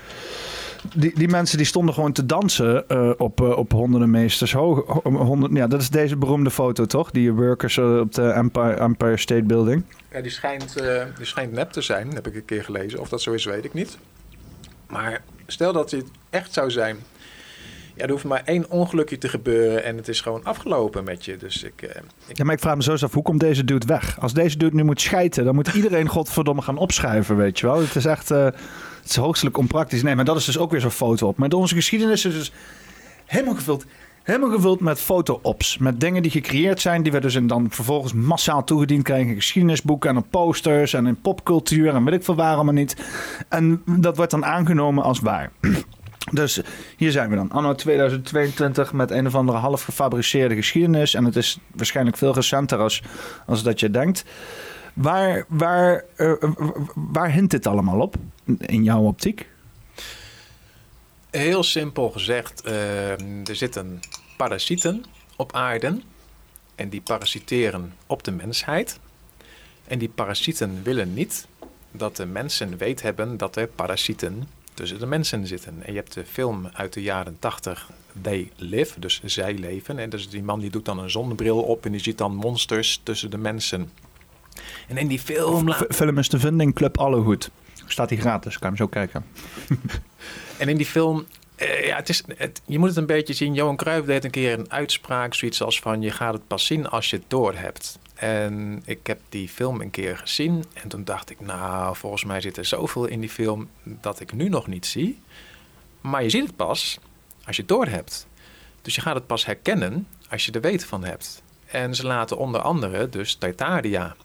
die, 0.95 1.11
die 1.15 1.27
mensen 1.27 1.57
die 1.57 1.65
stonden 1.65 1.93
gewoon 1.93 2.11
te 2.11 2.25
dansen 2.25 2.83
uh, 2.87 3.11
op, 3.17 3.41
uh, 3.41 3.57
op 3.57 3.71
honderden 3.71 4.09
meesters 4.09 4.53
hoog. 4.53 5.01
Honderd, 5.03 5.53
ja, 5.53 5.67
dat 5.67 5.81
is 5.81 5.89
deze 5.89 6.17
beroemde 6.17 6.51
foto, 6.51 6.85
toch? 6.85 7.11
Die 7.11 7.33
workers 7.33 7.77
uh, 7.77 7.99
op 7.99 8.13
de 8.13 8.29
Empire, 8.29 8.73
Empire 8.73 9.17
State 9.17 9.43
Building. 9.43 9.83
Ja, 10.11 10.21
die 10.21 10.31
schijnt, 10.31 10.73
die 11.17 11.25
schijnt 11.25 11.51
nep 11.51 11.71
te 11.71 11.81
zijn, 11.81 12.13
heb 12.13 12.27
ik 12.27 12.35
een 12.35 12.45
keer 12.45 12.63
gelezen. 12.63 12.99
Of 12.99 13.09
dat 13.09 13.21
zo 13.21 13.31
is, 13.31 13.45
weet 13.45 13.65
ik 13.65 13.73
niet. 13.73 13.97
Maar 14.87 15.21
stel 15.47 15.73
dat 15.73 15.91
het 15.91 16.05
echt 16.29 16.53
zou 16.53 16.71
zijn. 16.71 16.97
Ja, 17.95 18.03
er 18.03 18.11
hoeft 18.11 18.23
maar 18.23 18.41
één 18.45 18.69
ongelukje 18.69 19.17
te 19.17 19.29
gebeuren 19.29 19.83
en 19.83 19.97
het 19.97 20.07
is 20.07 20.21
gewoon 20.21 20.43
afgelopen 20.43 21.03
met 21.03 21.25
je. 21.25 21.37
Dus 21.37 21.63
ik, 21.63 21.81
ik... 22.27 22.37
Ja, 22.37 22.43
maar 22.43 22.53
ik 22.53 22.59
vraag 22.59 22.75
me 22.75 22.83
zo 22.83 22.91
eens 22.91 23.03
af, 23.03 23.13
hoe 23.13 23.23
komt 23.23 23.39
deze 23.39 23.63
dude 23.63 23.85
weg? 23.85 24.19
Als 24.19 24.33
deze 24.33 24.57
dude 24.57 24.75
nu 24.75 24.83
moet 24.83 25.01
schijten, 25.01 25.45
dan 25.45 25.55
moet 25.55 25.67
iedereen 25.67 26.07
godverdomme 26.17 26.61
gaan 26.61 26.77
opschuiven, 26.77 27.37
weet 27.37 27.59
je 27.59 27.65
wel. 27.65 27.79
Het 27.79 27.95
is 27.95 28.05
echt... 28.05 28.31
Het 29.05 29.13
is 29.13 29.19
hoogstelijk 29.19 29.57
onpraktisch. 29.57 30.03
Nee, 30.03 30.15
maar 30.15 30.25
dat 30.25 30.35
is 30.35 30.45
dus 30.45 30.57
ook 30.57 30.71
weer 30.71 30.81
zo'n 30.81 30.91
foto 30.91 31.27
op. 31.27 31.37
Maar 31.37 31.49
onze 31.49 31.75
geschiedenis 31.75 32.25
is 32.25 32.33
dus 32.33 32.51
helemaal 33.25 33.55
gevuld. 33.55 33.85
Helemaal 34.23 34.49
gevuld 34.49 34.79
met 34.79 34.99
foto-ops. 34.99 35.77
Met 35.77 35.99
dingen 35.99 36.21
die 36.21 36.31
gecreëerd 36.31 36.81
zijn, 36.81 37.03
die 37.03 37.11
we 37.11 37.19
dus 37.19 37.39
dan 37.43 37.67
vervolgens 37.69 38.13
massaal 38.13 38.63
toegediend 38.63 39.03
krijgen. 39.03 39.29
In 39.29 39.35
geschiedenisboeken 39.35 40.09
en 40.09 40.17
op 40.17 40.25
posters 40.29 40.93
en 40.93 41.07
in 41.07 41.21
popcultuur 41.21 41.93
en 41.95 42.03
weet 42.05 42.13
ik 42.13 42.23
veel 42.23 42.35
waarom 42.35 42.65
maar 42.65 42.73
niet. 42.73 42.95
En 43.49 43.81
dat 43.85 44.17
wordt 44.17 44.31
dan 44.31 44.45
aangenomen 44.45 45.03
als 45.03 45.19
waar. 45.19 45.51
Dus 46.31 46.61
hier 46.97 47.11
zijn 47.11 47.29
we 47.29 47.35
dan, 47.35 47.51
anno 47.51 47.73
2022, 47.73 48.93
met 48.93 49.11
een 49.11 49.27
of 49.27 49.35
andere 49.35 49.57
half 49.57 49.83
gefabriceerde 49.83 50.55
geschiedenis. 50.55 51.13
En 51.13 51.25
het 51.25 51.35
is 51.35 51.59
waarschijnlijk 51.75 52.17
veel 52.17 52.33
recenter 52.33 52.79
als, 52.79 53.03
als 53.45 53.63
dat 53.63 53.79
je 53.79 53.89
denkt. 53.89 54.25
Waar, 54.95 55.45
waar, 55.47 56.03
uh, 56.17 56.33
waar 56.95 57.31
hint 57.31 57.51
dit 57.51 57.67
allemaal 57.67 57.99
op 57.99 58.15
in 58.57 58.83
jouw 58.83 59.01
optiek? 59.01 59.47
Heel 61.29 61.63
simpel 61.63 62.09
gezegd, 62.09 62.67
uh, 62.67 63.47
er 63.49 63.55
zitten 63.55 63.99
parasieten 64.37 65.03
op 65.35 65.53
aarde 65.53 66.01
en 66.75 66.89
die 66.89 67.01
parasiteren 67.01 67.93
op 68.07 68.23
de 68.23 68.31
mensheid. 68.31 68.99
En 69.87 69.99
die 69.99 70.09
parasieten 70.09 70.83
willen 70.83 71.13
niet 71.13 71.47
dat 71.91 72.15
de 72.15 72.25
mensen 72.25 72.77
weet 72.77 73.01
hebben 73.01 73.37
dat 73.37 73.55
er 73.55 73.67
parasieten 73.67 74.47
tussen 74.73 74.99
de 74.99 75.05
mensen 75.05 75.47
zitten. 75.47 75.83
En 75.83 75.91
je 75.91 75.99
hebt 75.99 76.13
de 76.13 76.25
film 76.25 76.69
uit 76.73 76.93
de 76.93 77.01
jaren 77.01 77.39
80, 77.39 77.89
They 78.21 78.51
Live, 78.55 78.99
dus 78.99 79.21
zij 79.23 79.53
leven. 79.53 79.99
En 79.99 80.09
dus 80.09 80.29
die 80.29 80.43
man 80.43 80.59
die 80.59 80.69
doet 80.69 80.85
dan 80.85 80.99
een 80.99 81.09
zonnebril 81.09 81.61
op 81.61 81.85
en 81.85 81.91
die 81.91 82.01
ziet 82.01 82.17
dan 82.17 82.35
monsters 82.35 82.99
tussen 83.03 83.31
de 83.31 83.37
mensen. 83.37 83.91
En 84.87 84.97
in 84.97 85.07
die 85.07 85.19
film... 85.19 85.73
Film 85.89 86.17
is 86.17 86.27
te 86.27 86.39
vinden 86.39 86.67
in 86.67 86.73
Club 86.73 86.97
Allehoed. 86.97 87.49
Staat 87.85 88.09
hij 88.09 88.19
gratis, 88.19 88.59
kan 88.59 88.71
je 88.71 88.77
hem 88.77 88.85
zo 88.85 88.87
kijken. 88.87 89.25
en 90.57 90.69
in 90.69 90.77
die 90.77 90.85
film... 90.85 91.25
Uh, 91.61 91.85
ja, 91.85 91.95
het 91.95 92.09
is, 92.09 92.23
het, 92.35 92.61
je 92.65 92.79
moet 92.79 92.87
het 92.87 92.97
een 92.97 93.05
beetje 93.05 93.33
zien. 93.33 93.53
Johan 93.53 93.75
Cruijff 93.75 94.05
deed 94.05 94.23
een 94.23 94.31
keer 94.31 94.59
een 94.59 94.71
uitspraak, 94.71 95.33
zoiets 95.33 95.61
als 95.61 95.79
van... 95.79 96.01
je 96.01 96.11
gaat 96.11 96.33
het 96.33 96.47
pas 96.47 96.65
zien 96.65 96.87
als 96.87 97.09
je 97.09 97.15
het 97.15 97.25
door 97.27 97.53
hebt. 97.53 97.99
En 98.15 98.81
ik 98.85 99.07
heb 99.07 99.19
die 99.29 99.49
film 99.49 99.81
een 99.81 99.89
keer 99.89 100.17
gezien. 100.17 100.63
En 100.73 100.89
toen 100.89 101.03
dacht 101.03 101.29
ik, 101.29 101.39
nou, 101.39 101.95
volgens 101.95 102.23
mij 102.23 102.41
zit 102.41 102.57
er 102.57 102.65
zoveel 102.65 103.05
in 103.05 103.19
die 103.19 103.29
film... 103.29 103.69
dat 103.83 104.19
ik 104.19 104.33
nu 104.33 104.49
nog 104.49 104.67
niet 104.67 104.85
zie. 104.85 105.21
Maar 106.01 106.23
je 106.23 106.29
ziet 106.29 106.45
het 106.45 106.55
pas 106.55 106.99
als 107.45 107.55
je 107.55 107.61
het 107.61 107.71
door 107.71 107.85
hebt. 107.87 108.27
Dus 108.81 108.95
je 108.95 109.01
gaat 109.01 109.15
het 109.15 109.27
pas 109.27 109.45
herkennen 109.45 110.07
als 110.29 110.45
je 110.45 110.51
er 110.51 110.61
weet 110.61 110.85
van 110.85 111.03
hebt. 111.03 111.43
En 111.65 111.95
ze 111.95 112.05
laten 112.05 112.37
onder 112.37 112.61
andere 112.61 113.09
dus 113.09 113.35
Titaria 113.35 114.15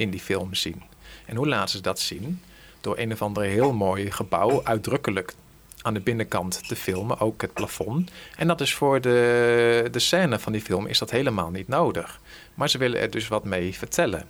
in 0.00 0.10
die 0.10 0.20
film 0.20 0.54
zien. 0.54 0.82
En 1.26 1.36
hoe 1.36 1.48
laten 1.48 1.68
ze 1.68 1.80
dat 1.80 2.00
zien? 2.00 2.42
Door 2.80 2.98
een 2.98 3.12
of 3.12 3.22
andere 3.22 3.46
heel 3.46 3.72
mooi 3.72 4.10
gebouw 4.10 4.60
uitdrukkelijk 4.64 5.34
aan 5.82 5.94
de 5.94 6.00
binnenkant 6.00 6.68
te 6.68 6.76
filmen, 6.76 7.20
ook 7.20 7.40
het 7.40 7.52
plafond. 7.52 8.10
En 8.36 8.46
dat 8.46 8.60
is 8.60 8.74
voor 8.74 9.00
de, 9.00 9.88
de 9.90 9.98
scène 9.98 10.38
van 10.38 10.52
die 10.52 10.60
film 10.60 10.86
is 10.86 10.98
dat 10.98 11.10
helemaal 11.10 11.50
niet 11.50 11.68
nodig. 11.68 12.20
Maar 12.54 12.70
ze 12.70 12.78
willen 12.78 13.00
er 13.00 13.10
dus 13.10 13.28
wat 13.28 13.44
mee 13.44 13.74
vertellen. 13.74 14.24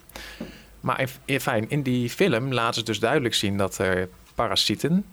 Maar 0.81 1.11
in, 1.25 1.41
fijn, 1.41 1.71
in 1.71 1.83
die 1.83 2.11
film 2.11 2.53
laten 2.53 2.75
ze 2.75 2.83
dus 2.83 2.99
duidelijk 2.99 3.35
zien 3.35 3.57
dat 3.57 3.79
er 3.79 4.09
parasieten 4.35 5.07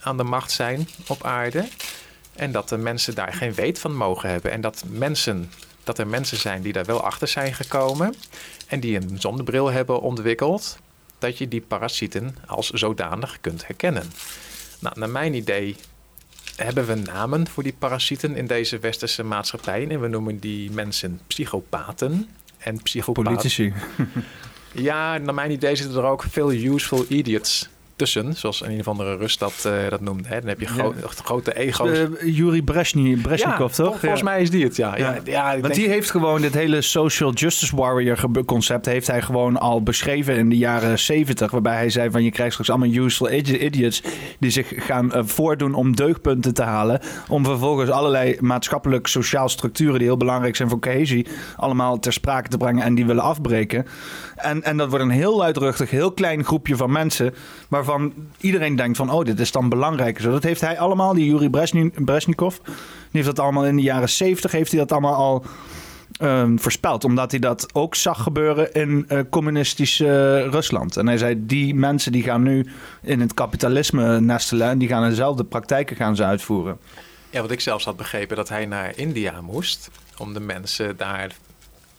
aan 0.00 0.16
de 0.16 0.22
macht 0.22 0.50
zijn 0.50 0.88
op 1.06 1.24
aarde. 1.24 1.68
En 2.32 2.52
dat 2.52 2.68
de 2.68 2.76
mensen 2.76 3.14
daar 3.14 3.32
geen 3.32 3.54
weet 3.54 3.78
van 3.78 3.96
mogen 3.96 4.30
hebben. 4.30 4.50
En 4.50 4.60
dat 4.60 4.84
mensen 4.88 5.50
dat 5.84 5.98
er 5.98 6.06
mensen 6.06 6.36
zijn 6.36 6.62
die 6.62 6.72
daar 6.72 6.84
wel 6.84 7.02
achter 7.02 7.28
zijn 7.28 7.54
gekomen 7.54 8.14
en 8.66 8.80
die 8.80 8.96
een 8.96 9.20
zonnebril 9.20 9.70
hebben 9.70 10.00
ontwikkeld, 10.00 10.78
dat 11.18 11.38
je 11.38 11.48
die 11.48 11.60
parasieten 11.60 12.36
als 12.46 12.70
zodanig 12.70 13.38
kunt 13.40 13.66
herkennen. 13.66 14.10
Nou, 14.78 14.98
naar 14.98 15.10
mijn 15.10 15.34
idee 15.34 15.76
hebben 16.56 16.86
we 16.86 16.94
namen 16.94 17.48
voor 17.48 17.62
die 17.62 17.74
parasieten 17.78 18.36
in 18.36 18.46
deze 18.46 18.78
westerse 18.78 19.24
maatschappij. 19.24 19.88
En 19.88 20.00
we 20.00 20.08
noemen 20.08 20.38
die 20.38 20.70
mensen 20.70 21.20
psychopaten 21.26 22.28
en 22.58 22.82
psychopaten. 22.82 23.32
Politici. 23.32 23.72
Ja, 24.76 25.18
naar 25.18 25.34
mijn 25.34 25.50
idee 25.50 25.76
zitten 25.76 25.96
er 25.98 26.04
ook 26.04 26.24
veel 26.30 26.52
useful 26.52 27.04
idiots 27.08 27.68
tussen, 27.96 28.34
zoals 28.34 28.62
een 28.62 28.80
of 28.80 28.88
andere 28.88 29.16
Rus 29.16 29.38
dat, 29.38 29.64
uh, 29.66 29.72
dat 29.88 30.00
noemde. 30.00 30.28
Hè. 30.28 30.38
Dan 30.40 30.48
heb 30.48 30.60
je 30.60 30.66
gro 30.66 30.94
ja. 31.00 31.06
grote 31.08 31.56
ego's. 31.56 31.98
Uh, 31.98 32.34
Yuri 32.36 32.62
Brezhnev, 32.62 33.38
ja, 33.38 33.56
toch? 33.68 34.00
Volgens 34.00 34.22
mij 34.22 34.42
is 34.42 34.50
die 34.50 34.64
het, 34.64 34.76
ja. 34.76 34.96
ja. 34.96 35.16
ja 35.24 35.50
Want 35.50 35.62
denk... 35.62 35.74
die 35.74 35.88
heeft 35.88 36.10
gewoon 36.10 36.40
dit 36.40 36.54
hele 36.54 36.80
social 36.80 37.32
justice 37.32 37.76
warrior 37.76 38.18
concept... 38.44 38.86
heeft 38.86 39.06
hij 39.06 39.22
gewoon 39.22 39.56
al 39.56 39.82
beschreven 39.82 40.36
in 40.36 40.48
de 40.48 40.56
jaren 40.56 40.98
70. 40.98 41.50
Waarbij 41.50 41.74
hij 41.74 41.90
zei 41.90 42.10
van 42.10 42.24
je 42.24 42.30
krijgt 42.30 42.52
straks 42.52 42.70
allemaal 42.70 43.04
useful 43.04 43.30
idiots... 43.30 44.02
die 44.38 44.50
zich 44.50 44.72
gaan 44.76 45.10
uh, 45.14 45.22
voordoen 45.24 45.74
om 45.74 45.96
deugdpunten 45.96 46.54
te 46.54 46.62
halen... 46.62 47.00
om 47.28 47.44
vervolgens 47.44 47.90
allerlei 47.90 48.36
maatschappelijk 48.40 49.06
sociaal 49.06 49.48
structuren... 49.48 49.98
die 49.98 50.06
heel 50.06 50.16
belangrijk 50.16 50.56
zijn 50.56 50.68
voor 50.68 50.78
cohesie... 50.78 51.26
allemaal 51.56 51.98
ter 51.98 52.12
sprake 52.12 52.48
te 52.48 52.56
brengen 52.56 52.84
en 52.84 52.94
die 52.94 53.06
willen 53.06 53.22
afbreken. 53.22 53.86
En, 54.44 54.62
en 54.62 54.76
dat 54.76 54.88
wordt 54.88 55.04
een 55.04 55.10
heel 55.10 55.36
luidruchtig, 55.36 55.90
heel 55.90 56.12
klein 56.12 56.44
groepje 56.44 56.76
van 56.76 56.92
mensen... 56.92 57.34
waarvan 57.68 58.12
iedereen 58.40 58.76
denkt 58.76 58.96
van, 58.96 59.10
oh, 59.10 59.24
dit 59.24 59.40
is 59.40 59.52
dan 59.52 59.68
belangrijk. 59.68 60.20
Zo, 60.20 60.30
dat 60.30 60.42
heeft 60.42 60.60
hij 60.60 60.78
allemaal, 60.78 61.14
die 61.14 61.26
Yuri 61.26 61.50
Brezhnikov... 62.04 62.56
die 62.56 62.74
heeft 63.10 63.26
dat 63.26 63.38
allemaal 63.38 63.66
in 63.66 63.76
de 63.76 63.82
jaren 63.82 64.08
zeventig... 64.08 64.52
heeft 64.52 64.70
hij 64.70 64.80
dat 64.80 64.92
allemaal 64.92 65.14
al 65.14 65.44
um, 66.20 66.60
voorspeld. 66.60 67.04
Omdat 67.04 67.30
hij 67.30 67.40
dat 67.40 67.74
ook 67.74 67.94
zag 67.94 68.22
gebeuren 68.22 68.72
in 68.72 69.06
uh, 69.08 69.20
communistisch 69.30 69.98
Rusland. 69.98 70.96
En 70.96 71.06
hij 71.06 71.18
zei, 71.18 71.46
die 71.46 71.74
mensen 71.74 72.12
die 72.12 72.22
gaan 72.22 72.42
nu 72.42 72.66
in 73.02 73.20
het 73.20 73.34
kapitalisme 73.34 74.20
nestelen... 74.20 74.68
en 74.68 74.78
die 74.78 74.88
gaan 74.88 75.08
dezelfde 75.08 75.44
praktijken 75.44 75.96
gaan 75.96 76.16
ze 76.16 76.24
uitvoeren. 76.24 76.78
Ja, 77.30 77.40
wat 77.40 77.50
ik 77.50 77.60
zelfs 77.60 77.84
had 77.84 77.96
begrepen 77.96 78.36
dat 78.36 78.48
hij 78.48 78.66
naar 78.66 78.96
India 78.96 79.40
moest... 79.40 79.90
om 80.18 80.32
de 80.32 80.40
mensen 80.40 80.96
daar 80.96 81.30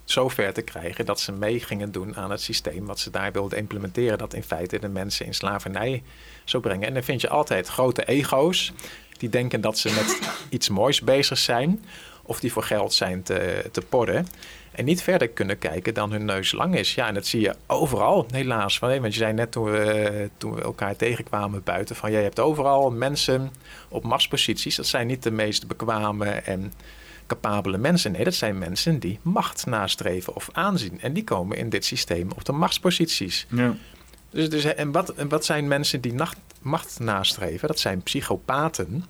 zover 0.05 0.53
te 0.53 0.61
krijgen 0.61 1.05
dat 1.05 1.19
ze 1.19 1.31
mee 1.31 1.59
gingen 1.59 1.91
doen 1.91 2.15
aan 2.15 2.31
het 2.31 2.41
systeem 2.41 2.85
wat 2.85 2.99
ze 2.99 3.09
daar 3.09 3.31
wilden 3.31 3.57
implementeren. 3.57 4.17
Dat 4.17 4.33
in 4.33 4.43
feite 4.43 4.79
de 4.79 4.87
mensen 4.87 5.25
in 5.25 5.33
slavernij 5.33 6.03
zou 6.43 6.63
brengen. 6.63 6.87
En 6.87 6.93
dan 6.93 7.03
vind 7.03 7.21
je 7.21 7.29
altijd 7.29 7.67
grote 7.67 8.05
ego's 8.05 8.73
die 9.17 9.29
denken 9.29 9.61
dat 9.61 9.77
ze 9.77 9.89
met 9.89 10.19
iets 10.49 10.69
moois 10.69 11.01
bezig 11.01 11.37
zijn. 11.37 11.85
Of 12.23 12.39
die 12.39 12.51
voor 12.51 12.63
geld 12.63 12.93
zijn 12.93 13.23
te, 13.23 13.69
te 13.71 13.81
porren. 13.81 14.27
En 14.71 14.85
niet 14.85 15.01
verder 15.01 15.29
kunnen 15.29 15.57
kijken 15.57 15.93
dan 15.93 16.11
hun 16.11 16.25
neus 16.25 16.51
lang 16.51 16.75
is. 16.75 16.95
Ja, 16.95 17.07
en 17.07 17.13
dat 17.13 17.25
zie 17.25 17.41
je 17.41 17.55
overal, 17.67 18.25
helaas. 18.31 18.79
Want 18.79 19.03
je 19.03 19.11
zei 19.11 19.33
net 19.33 19.51
toen 19.51 19.63
we, 19.63 20.29
toen 20.37 20.55
we 20.55 20.61
elkaar 20.61 20.95
tegenkwamen 20.95 21.63
buiten... 21.63 21.95
van 21.95 22.11
jij 22.11 22.23
hebt 22.23 22.39
overal 22.39 22.91
mensen 22.91 23.51
op 23.89 24.03
machtsposities. 24.03 24.75
Dat 24.75 24.87
zijn 24.87 25.07
niet 25.07 25.23
de 25.23 25.31
meest 25.31 25.67
bekwame 25.67 26.29
en 26.29 26.73
capabele 27.27 27.77
mensen. 27.77 28.11
Nee, 28.11 28.23
dat 28.23 28.33
zijn 28.33 28.57
mensen 28.57 28.99
die 28.99 29.19
macht 29.21 29.65
nastreven 29.65 30.35
of 30.35 30.49
aanzien. 30.51 31.01
En 31.01 31.13
die 31.13 31.23
komen 31.23 31.57
in 31.57 31.69
dit 31.69 31.85
systeem 31.85 32.31
op 32.31 32.45
de 32.45 32.51
machtsposities. 32.51 33.45
Ja. 33.49 33.75
Dus, 34.29 34.49
dus, 34.49 34.63
en, 34.63 34.91
wat, 34.91 35.09
en 35.09 35.29
wat 35.29 35.45
zijn 35.45 35.67
mensen 35.67 36.01
die 36.01 36.13
nacht, 36.13 36.37
macht 36.61 36.99
nastreven? 36.99 37.67
Dat 37.67 37.79
zijn 37.79 38.01
psychopaten. 38.01 39.05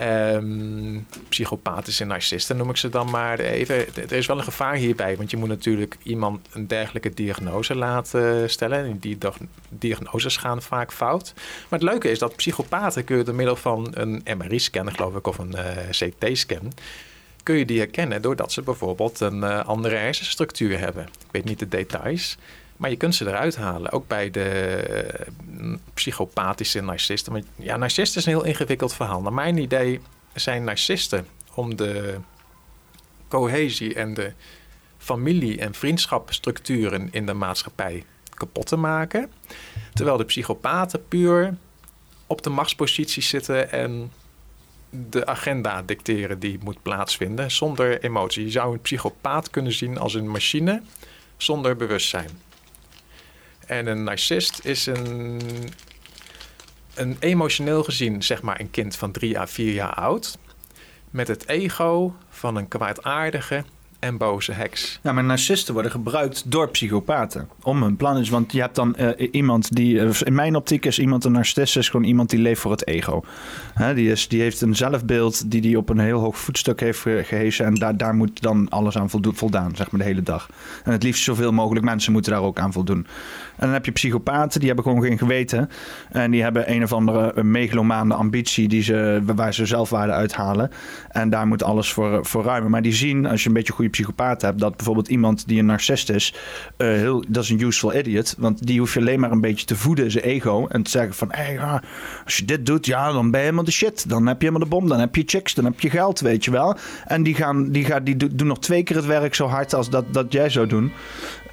Um, 0.00 1.06
psychopathische 1.28 2.04
narcisten 2.04 2.56
noem 2.56 2.70
ik 2.70 2.76
ze 2.76 2.88
dan 2.88 3.10
maar 3.10 3.38
even. 3.38 3.94
Er 3.94 4.12
is 4.12 4.26
wel 4.26 4.38
een 4.38 4.44
gevaar 4.44 4.74
hierbij, 4.74 5.16
want 5.16 5.30
je 5.30 5.36
moet 5.36 5.48
natuurlijk 5.48 5.96
iemand 6.02 6.48
een 6.52 6.66
dergelijke 6.66 7.14
diagnose 7.14 7.74
laten 7.74 8.50
stellen. 8.50 8.84
En 8.84 8.98
die 8.98 9.18
diagnoses 9.68 10.36
gaan 10.36 10.62
vaak 10.62 10.92
fout. 10.92 11.32
Maar 11.36 11.78
het 11.78 11.88
leuke 11.88 12.10
is 12.10 12.18
dat 12.18 12.36
psychopaten 12.36 13.04
kun 13.04 13.16
je 13.16 13.22
door 13.22 13.34
middel 13.34 13.56
van 13.56 13.88
een 13.90 14.22
MRI-scan, 14.38 14.94
geloof 14.94 15.16
ik, 15.16 15.26
of 15.26 15.38
een 15.38 15.54
uh, 15.54 15.88
CT-scan, 15.90 16.72
kun 17.48 17.58
je 17.58 17.64
die 17.64 17.78
herkennen 17.78 18.22
doordat 18.22 18.52
ze 18.52 18.62
bijvoorbeeld 18.62 19.20
een 19.20 19.38
uh, 19.38 19.64
andere 19.64 19.96
hersenstructuur 19.96 20.78
hebben. 20.78 21.02
Ik 21.04 21.30
weet 21.30 21.44
niet 21.44 21.58
de 21.58 21.68
details, 21.68 22.36
maar 22.76 22.90
je 22.90 22.96
kunt 22.96 23.14
ze 23.14 23.26
eruit 23.26 23.56
halen. 23.56 23.92
Ook 23.92 24.06
bij 24.06 24.30
de 24.30 25.28
uh, 25.60 25.74
psychopathische 25.94 26.80
narcisten. 26.80 27.32
Want 27.32 27.44
ja, 27.56 27.76
narcisten 27.76 28.20
is 28.20 28.26
een 28.26 28.32
heel 28.32 28.44
ingewikkeld 28.44 28.94
verhaal. 28.94 29.22
Naar 29.22 29.32
mijn 29.32 29.58
idee 29.58 30.00
zijn 30.34 30.64
narcisten 30.64 31.26
om 31.54 31.76
de 31.76 32.18
cohesie 33.28 33.94
en 33.94 34.14
de 34.14 34.32
familie- 34.98 35.58
en 35.58 35.74
vriendschapstructuren 35.74 37.08
in 37.10 37.26
de 37.26 37.34
maatschappij 37.34 38.04
kapot 38.34 38.66
te 38.66 38.76
maken. 38.76 39.30
Terwijl 39.94 40.16
de 40.16 40.24
psychopaten 40.24 41.08
puur 41.08 41.56
op 42.26 42.42
de 42.42 42.50
machtsposities 42.50 43.28
zitten 43.28 43.70
en 43.70 44.12
de 44.90 45.26
agenda 45.26 45.82
dicteren 45.82 46.38
die 46.38 46.58
moet 46.62 46.82
plaatsvinden 46.82 47.50
zonder 47.50 48.02
emotie. 48.02 48.44
Je 48.44 48.50
zou 48.50 48.72
een 48.72 48.80
psychopaat 48.80 49.50
kunnen 49.50 49.72
zien 49.72 49.98
als 49.98 50.14
een 50.14 50.30
machine 50.30 50.82
zonder 51.36 51.76
bewustzijn. 51.76 52.30
En 53.66 53.86
een 53.86 54.04
narcist 54.04 54.64
is 54.64 54.86
een, 54.86 55.40
een 56.94 57.16
emotioneel 57.20 57.84
gezien, 57.84 58.22
zeg 58.22 58.42
maar, 58.42 58.60
een 58.60 58.70
kind 58.70 58.96
van 58.96 59.12
drie 59.12 59.38
à 59.38 59.46
vier 59.46 59.72
jaar 59.72 59.94
oud. 59.94 60.38
Met 61.10 61.28
het 61.28 61.48
ego 61.48 62.16
van 62.28 62.56
een 62.56 62.68
kwaadaardige, 62.68 63.64
en 63.98 64.16
boze 64.16 64.52
heks. 64.52 64.98
Ja, 65.02 65.12
maar 65.12 65.24
narcisten 65.24 65.72
worden 65.72 65.92
gebruikt 65.92 66.50
door 66.50 66.68
psychopaten 66.70 67.48
om 67.62 67.82
hun 67.82 67.96
plan 67.96 68.18
is. 68.18 68.28
Want 68.28 68.52
je 68.52 68.60
hebt 68.60 68.74
dan 68.74 68.96
uh, 68.98 69.28
iemand 69.30 69.74
die, 69.76 69.94
uh, 69.94 70.10
in 70.24 70.34
mijn 70.34 70.56
optiek 70.56 70.84
is 70.84 70.98
iemand 70.98 71.24
een 71.24 71.32
narcist, 71.32 71.76
is 71.76 71.88
gewoon 71.88 72.06
iemand 72.06 72.30
die 72.30 72.38
leeft 72.38 72.60
voor 72.60 72.70
het 72.70 72.86
ego. 72.86 73.24
Hè, 73.74 73.94
die, 73.94 74.10
is, 74.10 74.28
die 74.28 74.40
heeft 74.40 74.60
een 74.60 74.76
zelfbeeld 74.76 75.50
die 75.50 75.60
die 75.60 75.78
op 75.78 75.88
een 75.88 75.98
heel 75.98 76.20
hoog 76.20 76.38
voetstuk 76.38 76.80
heeft 76.80 77.00
gehezen. 77.00 77.66
En 77.66 77.74
daar, 77.74 77.96
daar 77.96 78.14
moet 78.14 78.42
dan 78.42 78.68
alles 78.68 78.98
aan 78.98 79.10
voldaan, 79.10 79.76
zeg 79.76 79.90
maar 79.90 80.00
de 80.00 80.06
hele 80.06 80.22
dag. 80.22 80.48
En 80.84 80.92
het 80.92 81.02
liefst 81.02 81.22
zoveel 81.22 81.52
mogelijk 81.52 81.84
mensen 81.84 82.12
moeten 82.12 82.32
daar 82.32 82.42
ook 82.42 82.58
aan 82.58 82.72
voldoen. 82.72 83.06
En 83.58 83.64
dan 83.64 83.72
heb 83.72 83.84
je 83.84 83.92
psychopaten, 83.92 84.58
die 84.58 84.68
hebben 84.68 84.86
gewoon 84.86 85.02
geen 85.02 85.18
geweten. 85.18 85.70
En 86.10 86.30
die 86.30 86.42
hebben 86.42 86.72
een 86.72 86.82
of 86.82 86.92
andere 86.92 87.42
megalomaande 87.42 88.14
ambitie 88.14 88.68
die 88.68 88.82
ze, 88.82 89.22
waar 89.24 89.54
ze 89.54 89.66
zelfwaarde 89.66 90.12
uithalen. 90.12 90.70
En 91.08 91.30
daar 91.30 91.46
moet 91.46 91.62
alles 91.62 91.92
voor, 91.92 92.26
voor 92.26 92.44
ruimen. 92.44 92.70
Maar 92.70 92.82
die 92.82 92.92
zien, 92.92 93.26
als 93.26 93.42
je 93.42 93.48
een 93.48 93.54
beetje 93.54 93.72
psychopaat 93.90 94.42
hebt, 94.42 94.58
dat 94.58 94.76
bijvoorbeeld 94.76 95.08
iemand 95.08 95.48
die 95.48 95.58
een 95.58 95.66
narcist 95.66 96.10
is, 96.10 96.34
uh, 96.78 96.88
heel, 96.88 97.24
dat 97.28 97.42
is 97.42 97.50
een 97.50 97.60
useful 97.60 97.94
idiot. 97.94 98.34
Want 98.38 98.66
die 98.66 98.78
hoef 98.78 98.94
je 98.94 99.00
alleen 99.00 99.20
maar 99.20 99.30
een 99.30 99.40
beetje 99.40 99.66
te 99.66 99.76
voeden, 99.76 100.10
zijn 100.10 100.24
ego. 100.24 100.66
En 100.66 100.82
te 100.82 100.90
zeggen 100.90 101.14
van, 101.14 101.32
als 102.24 102.36
je 102.36 102.44
dit 102.44 102.66
doet, 102.66 102.86
ja, 102.86 103.12
dan 103.12 103.30
ben 103.30 103.40
je 103.40 103.44
helemaal 103.44 103.64
de 103.64 103.70
shit. 103.70 104.08
Dan 104.08 104.26
heb 104.26 104.40
je 104.40 104.46
helemaal 104.46 104.68
de 104.68 104.74
bom, 104.74 104.88
dan 104.88 105.00
heb 105.00 105.14
je 105.14 105.22
chicks, 105.26 105.54
dan 105.54 105.64
heb 105.64 105.80
je 105.80 105.90
geld, 105.90 106.20
weet 106.20 106.44
je 106.44 106.50
wel. 106.50 106.76
En 107.04 107.22
die, 107.22 107.34
gaan, 107.34 107.70
die, 107.70 107.84
gaan, 107.84 108.04
die 108.04 108.16
doen 108.16 108.46
nog 108.46 108.58
twee 108.58 108.82
keer 108.82 108.96
het 108.96 109.06
werk 109.06 109.34
zo 109.34 109.46
hard 109.46 109.74
als 109.74 109.90
dat, 109.90 110.04
dat 110.12 110.32
jij 110.32 110.48
zou 110.48 110.66
doen. 110.66 110.92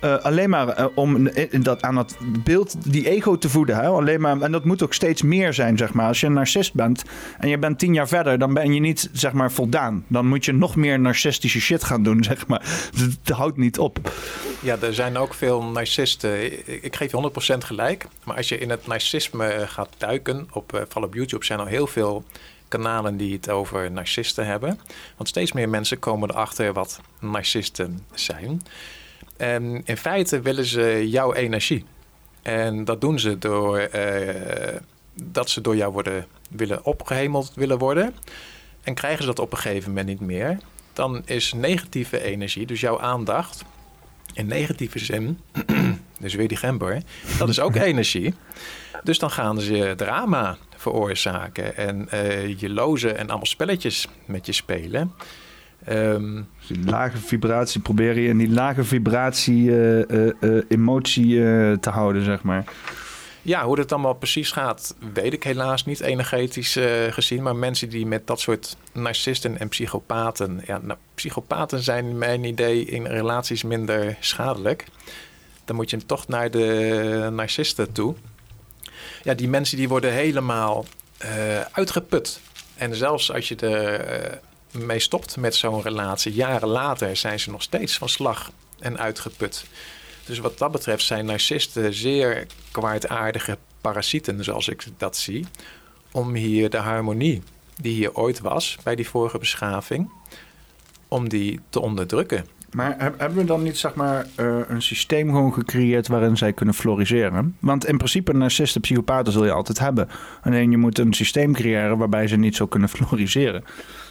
Uh, 0.04 0.18
alleen 0.18 0.50
maar 0.50 0.80
uh, 0.80 0.86
om 0.96 1.30
dat, 1.52 1.82
aan 1.82 1.96
dat 1.96 2.18
beeld, 2.44 2.92
die 2.92 3.10
ego 3.10 3.38
te 3.38 3.50
voeden. 3.50 3.76
Hè? 3.76 3.88
Alleen 3.88 4.22
maar, 4.22 4.42
en 4.42 4.52
dat 4.52 4.66
moet 4.66 4.84
ook 4.84 4.94
steeds 4.94 5.22
meer 5.22 5.54
zijn, 5.54 5.78
zeg 5.78 5.94
maar. 5.94 6.08
Als 6.08 6.20
je 6.20 6.26
een 6.26 6.34
narcist 6.34 6.74
bent 6.74 7.04
en 7.40 7.50
je 7.50 7.58
bent 7.58 7.80
tien 7.80 7.94
jaar 7.94 8.08
verder, 8.08 8.40
dan 8.40 8.54
ben 8.54 8.74
je 8.74 8.80
niet, 8.80 9.10
zeg 9.14 9.32
maar, 9.32 9.52
voldaan. 9.52 10.06
Dan 10.08 10.28
moet 10.28 10.46
je 10.46 10.52
nog 10.52 10.76
meer 10.76 11.00
narcistische 11.00 11.60
shit 11.60 11.84
gaan 11.84 12.04
doen, 12.04 12.24
zeg 12.34 12.48
maar. 12.48 12.90
Dat 13.24 13.38
houdt 13.38 13.58
niet 13.58 13.80
op. 13.80 14.12
Ja, 14.60 14.78
er 14.82 14.94
zijn 14.94 15.18
ook 15.18 15.34
veel 15.34 15.64
narcisten. 15.64 16.52
Ik 16.84 16.96
geef 16.96 17.12
je 17.12 17.32
100% 17.56 17.58
gelijk. 17.58 18.08
Maar 18.24 18.36
als 18.36 18.50
je 18.50 18.58
in 18.58 18.70
het 18.70 18.88
narcisme 18.88 19.64
gaat 19.68 19.90
duiken, 19.98 20.48
op, 20.52 20.86
vooral 20.88 21.04
op 21.04 21.14
YouTube 21.14 21.46
zijn 21.46 21.60
er 21.60 21.68
heel 21.68 21.88
veel 21.88 22.24
kanalen 22.68 23.18
die 23.18 23.34
het 23.34 23.50
over 23.50 23.92
narcisten 23.92 24.46
hebben. 24.46 24.80
Want 25.18 25.30
steeds 25.30 25.52
meer 25.52 25.70
mensen 25.70 26.00
komen 26.00 26.30
erachter 26.30 26.74
wat 26.74 27.00
narcisten 27.20 28.00
zijn. 28.14 28.62
En 29.38 29.82
in 29.86 29.98
feite 29.98 30.42
willen 30.42 30.66
ze 30.66 31.10
jouw 31.10 31.34
energie. 31.34 31.86
En 32.42 32.84
dat 32.84 33.02
doen 33.02 33.20
ze 33.20 33.38
door 33.38 33.90
uh, 33.96 34.80
dat 35.24 35.50
ze 35.50 35.62
door 35.62 35.76
jou 35.76 35.94
worden, 35.94 36.26
willen 36.50 36.86
opgehemeld 36.86 37.52
willen 37.56 37.78
worden. 37.78 38.16
En 38.84 38.94
krijgen 38.94 39.20
ze 39.20 39.26
dat 39.26 39.40
op 39.40 39.52
een 39.52 39.58
gegeven 39.58 39.90
moment 39.90 40.08
niet 40.08 40.20
meer, 40.20 40.58
dan 40.94 41.22
is 41.26 41.54
negatieve 41.54 42.22
energie, 42.22 42.66
dus 42.66 42.80
jouw 42.80 43.00
aandacht, 43.00 43.64
in 44.34 44.48
negatieve 44.48 45.00
zin, 45.00 45.40
dus 46.20 46.34
weer 46.34 46.48
die 46.48 46.58
gember, 46.58 47.02
dat 47.38 47.50
is 47.50 47.60
ook 47.60 47.76
energie. 47.92 48.34
Dus 49.04 49.20
dan 49.20 49.32
gaan 49.32 49.60
ze 49.60 49.94
drama 49.98 50.58
veroorzaken 50.76 51.78
en 51.78 52.08
uh, 52.14 52.60
je 52.60 52.70
lozen 52.70 53.18
en 53.18 53.28
allemaal 53.28 53.46
spelletjes 53.46 54.08
met 54.26 54.46
je 54.46 54.52
spelen. 54.52 55.14
Um, 55.90 56.48
dus 56.60 56.78
die 56.78 56.90
lage 56.90 57.18
vibratie 57.18 57.82
probeer 57.82 58.20
je 58.20 58.28
in 58.28 58.38
die 58.38 58.50
lage 58.50 58.84
vibratie 58.84 59.64
uh, 59.64 60.00
uh, 60.40 60.64
emotie 60.68 61.36
te 61.80 61.90
houden, 61.90 62.24
zeg 62.24 62.44
maar. 62.44 62.64
Ja, 63.42 63.66
hoe 63.66 63.76
dat 63.76 63.92
allemaal 63.92 64.14
precies 64.14 64.52
gaat, 64.52 64.96
weet 65.14 65.34
ik 65.34 65.44
helaas 65.44 65.86
niet 65.86 66.00
energetisch 66.00 66.78
gezien. 67.10 67.44
Maar 67.44 67.56
mensen 67.56 67.90
die 67.90 68.06
met 68.06 68.28
dat 68.28 68.40
soort 68.40 68.78
narcisten 68.92 69.60
en 69.60 69.70
psychopaten... 69.70 70.62
Ja, 70.66 70.80
nou, 70.82 71.00
psychopaten 71.16 71.84
zijn 71.84 72.18
mijn 72.18 72.44
idee 72.44 72.86
in 72.86 73.06
relaties 73.06 73.64
minder 73.64 74.18
schadelijk. 74.20 74.86
Dan 75.66 75.76
moet 75.76 75.90
je 75.90 76.06
toch 76.06 76.28
naar 76.28 76.52
de 76.52 77.30
narcisten 77.32 77.92
toe. 77.92 78.16
Ja, 79.24 79.34
die 79.34 79.48
mensen 79.48 79.78
die 79.78 79.90
worden 79.90 80.12
helemaal 80.12 80.86
uitgeput 81.72 82.40
En 82.76 82.96
zelfs 82.96 83.32
als 83.32 83.48
je 83.48 83.56
er 83.56 84.40
mee 84.78 85.00
stopt 85.00 85.38
met 85.38 85.56
zo'n 85.56 85.82
relatie, 85.82 86.34
jaren 86.34 86.68
later 86.68 87.16
zijn 87.16 87.40
ze 87.40 87.52
nog 87.52 87.62
steeds 87.62 87.98
van 87.98 88.10
slag 88.10 88.52
en 88.80 88.98
uitgeput. 89.00 89.66
Dus 90.26 90.40
wat 90.40 90.58
dat 90.58 90.72
betreft 90.72 91.04
zijn 91.04 91.26
narcisten 91.26 91.94
zeer 91.94 92.48
kwaadaardige 92.72 93.58
parasieten, 93.82 94.44
zoals 94.44 94.68
ik 94.68 94.86
dat 94.98 95.18
zie, 95.18 95.46
om 96.12 96.34
hier 96.34 96.70
de 96.70 96.78
harmonie 96.78 97.42
die 97.82 97.94
hier 97.94 98.16
ooit 98.16 98.40
was 98.40 98.78
bij 98.84 98.96
die 98.96 99.10
vorige 99.10 99.38
beschaving, 99.38 100.10
om 101.08 101.30
die 101.30 101.60
te 101.70 101.80
onderdrukken. 101.80 102.46
Maar 102.76 102.96
hebben 102.98 103.38
we 103.38 103.44
dan 103.44 103.64
niet 103.64 103.78
zeg 103.78 103.96
maar 103.96 104.26
uh, 104.40 104.60
een 104.68 104.82
systeem 104.82 105.30
gewoon 105.30 105.54
gecreëerd 105.54 106.08
waarin 106.08 106.38
zij 106.38 106.54
kunnen 106.54 106.76
floriseren? 106.76 107.58
Want 107.60 107.86
in 107.86 107.98
principe 107.98 108.34
narcisten, 108.34 108.82
psychopaten 108.82 109.34
zul 109.34 109.46
je 109.46 109.52
altijd 109.52 109.80
hebben. 109.80 110.10
Alleen 110.42 110.72
je 110.72 110.78
moet 110.78 111.00
een 111.00 111.14
systeem 111.14 111.54
creëren 111.54 111.98
waarbij 111.98 112.28
ze 112.28 112.36
niet 112.36 112.56
zo 112.56 112.68
kunnen 112.68 112.90
floriseren. 112.96 113.64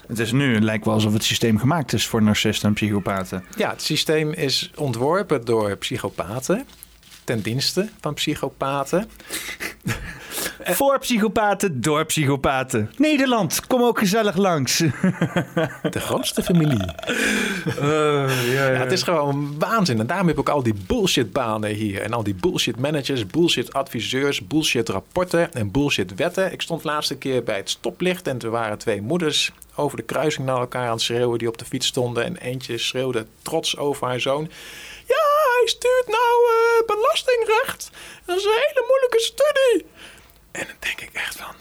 Het 0.07 0.19
is 0.19 0.33
nu, 0.33 0.61
lijkt 0.61 0.85
wel 0.85 0.95
alsof 0.95 1.13
het 1.13 1.25
systeem 1.25 1.59
gemaakt 1.59 1.93
is 1.93 2.07
voor 2.07 2.23
narcisten 2.23 2.69
en 2.69 2.75
psychopaten. 2.75 3.45
Ja, 3.57 3.71
het 3.71 3.83
systeem 3.83 4.33
is 4.33 4.71
ontworpen 4.77 5.45
door 5.45 5.77
psychopaten 5.77 6.67
ten 7.25 7.41
dienste 7.41 7.89
van 8.01 8.15
psychopaten. 8.15 9.09
Voor 10.65 10.99
psychopaten, 10.99 11.81
door 11.81 12.05
psychopaten. 12.05 12.91
Nederland, 12.97 13.67
kom 13.67 13.83
ook 13.83 13.99
gezellig 13.99 14.37
langs. 14.37 14.79
De 15.91 16.01
grootste 16.01 16.43
familie. 16.43 16.85
Uh, 17.67 18.53
ja, 18.55 18.71
ja. 18.71 18.79
het 18.79 18.93
is 18.93 19.03
gewoon 19.03 19.59
waanzin. 19.59 20.01
En 20.01 20.07
daarom 20.07 20.29
heb 20.29 20.39
ik 20.39 20.49
al 20.49 20.63
die 20.63 20.75
bullshitbanen 20.87 21.71
hier. 21.71 22.01
En 22.01 22.13
al 22.13 22.23
die 22.23 22.35
bullshit 22.35 22.79
managers, 22.79 23.27
bullshit 23.27 23.73
adviseurs, 23.73 24.47
bullshit 24.47 24.89
rapporten 24.89 25.53
en 25.53 25.71
bullshit 25.71 26.15
wetten. 26.15 26.53
Ik 26.53 26.63
stond 26.63 26.85
laatste 26.85 27.17
keer 27.17 27.43
bij 27.43 27.57
het 27.57 27.71
stoplicht 27.71 28.27
en 28.27 28.41
er 28.41 28.51
waren 28.51 28.79
twee 28.79 29.03
moeders 29.03 29.53
over 29.77 29.97
de 29.97 30.03
kruising 30.03 30.47
naar 30.47 30.59
elkaar 30.59 30.87
aan 30.87 30.93
het 30.93 31.03
schreeuwen 31.03 31.39
die 31.39 31.49
op 31.49 31.59
de 31.59 31.65
fiets 31.65 31.87
stonden. 31.87 32.25
En 32.25 32.37
eentje 32.37 32.79
schreeuwde 32.79 33.27
trots 33.43 33.77
over 33.77 34.07
haar 34.07 34.21
zoon. 34.21 34.51
Ja, 35.07 35.25
hij 35.59 35.67
stuurt 35.67 36.07
nou 36.07 36.35
uh, 36.51 36.87
belastingrecht. 36.87 37.91
Dat 38.25 38.37
is 38.37 38.45
een 38.45 38.63
hele 38.67 38.85
moeilijke 38.89 39.21
studie. 39.21 39.87
En 40.55 40.67
dan 40.67 40.77
denk 40.79 41.01
ik 41.01 41.11
echt 41.13 41.37
van, 41.37 41.55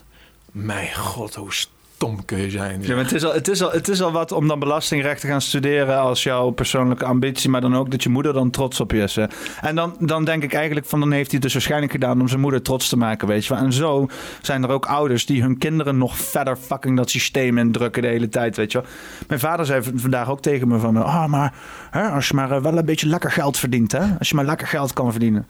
mijn 0.51 0.95
god, 0.95 1.35
hoe 1.35 1.53
stom 1.53 2.25
kun 2.25 2.37
je 2.37 2.49
zijn. 2.49 2.81
Ja, 2.81 2.95
het, 2.95 3.11
is 3.11 3.23
al, 3.23 3.33
het, 3.33 3.47
is 3.47 3.63
al, 3.63 3.71
het 3.71 3.87
is 3.87 4.01
al 4.01 4.11
wat 4.11 4.31
om 4.31 4.47
dan 4.47 4.59
belastingrecht 4.59 5.21
te 5.21 5.27
gaan 5.27 5.41
studeren 5.41 5.99
als 5.99 6.23
jouw 6.23 6.49
persoonlijke 6.49 7.05
ambitie, 7.05 7.49
maar 7.49 7.61
dan 7.61 7.75
ook 7.75 7.91
dat 7.91 8.03
je 8.03 8.09
moeder 8.09 8.33
dan 8.33 8.49
trots 8.49 8.79
op 8.79 8.91
je 8.91 9.01
is. 9.01 9.17
En 9.61 9.75
dan, 9.75 9.95
dan 9.99 10.25
denk 10.25 10.43
ik 10.43 10.53
eigenlijk 10.53 10.85
van, 10.85 10.99
dan 10.99 11.11
heeft 11.11 11.25
hij 11.25 11.33
het 11.33 11.41
dus 11.41 11.53
waarschijnlijk 11.53 11.91
gedaan 11.91 12.21
om 12.21 12.27
zijn 12.27 12.39
moeder 12.39 12.61
trots 12.61 12.89
te 12.89 12.97
maken, 12.97 13.27
weet 13.27 13.45
je 13.45 13.53
wel. 13.53 13.63
En 13.63 13.73
zo 13.73 14.07
zijn 14.41 14.63
er 14.63 14.69
ook 14.69 14.85
ouders 14.85 15.25
die 15.25 15.41
hun 15.41 15.57
kinderen 15.57 15.97
nog 15.97 16.17
verder 16.17 16.55
fucking 16.55 16.97
dat 16.97 17.09
systeem 17.09 17.57
indrukken 17.57 18.01
de 18.01 18.07
hele 18.07 18.29
tijd, 18.29 18.55
weet 18.55 18.71
je 18.71 18.77
wel. 18.81 18.87
Mijn 19.27 19.39
vader 19.39 19.65
zei 19.65 19.81
vandaag 19.95 20.29
ook 20.29 20.41
tegen 20.41 20.67
me 20.67 20.79
van, 20.79 20.97
ah, 20.97 21.05
oh, 21.05 21.25
maar 21.25 21.53
hè, 21.91 22.07
als 22.07 22.27
je 22.27 22.33
maar 22.33 22.51
eh, 22.51 22.61
wel 22.61 22.77
een 22.77 22.85
beetje 22.85 23.07
lekker 23.07 23.31
geld 23.31 23.57
verdient, 23.57 23.91
hè. 23.91 24.17
Als 24.19 24.29
je 24.29 24.35
maar 24.35 24.45
lekker 24.45 24.67
geld 24.67 24.93
kan 24.93 25.11
verdienen. 25.11 25.47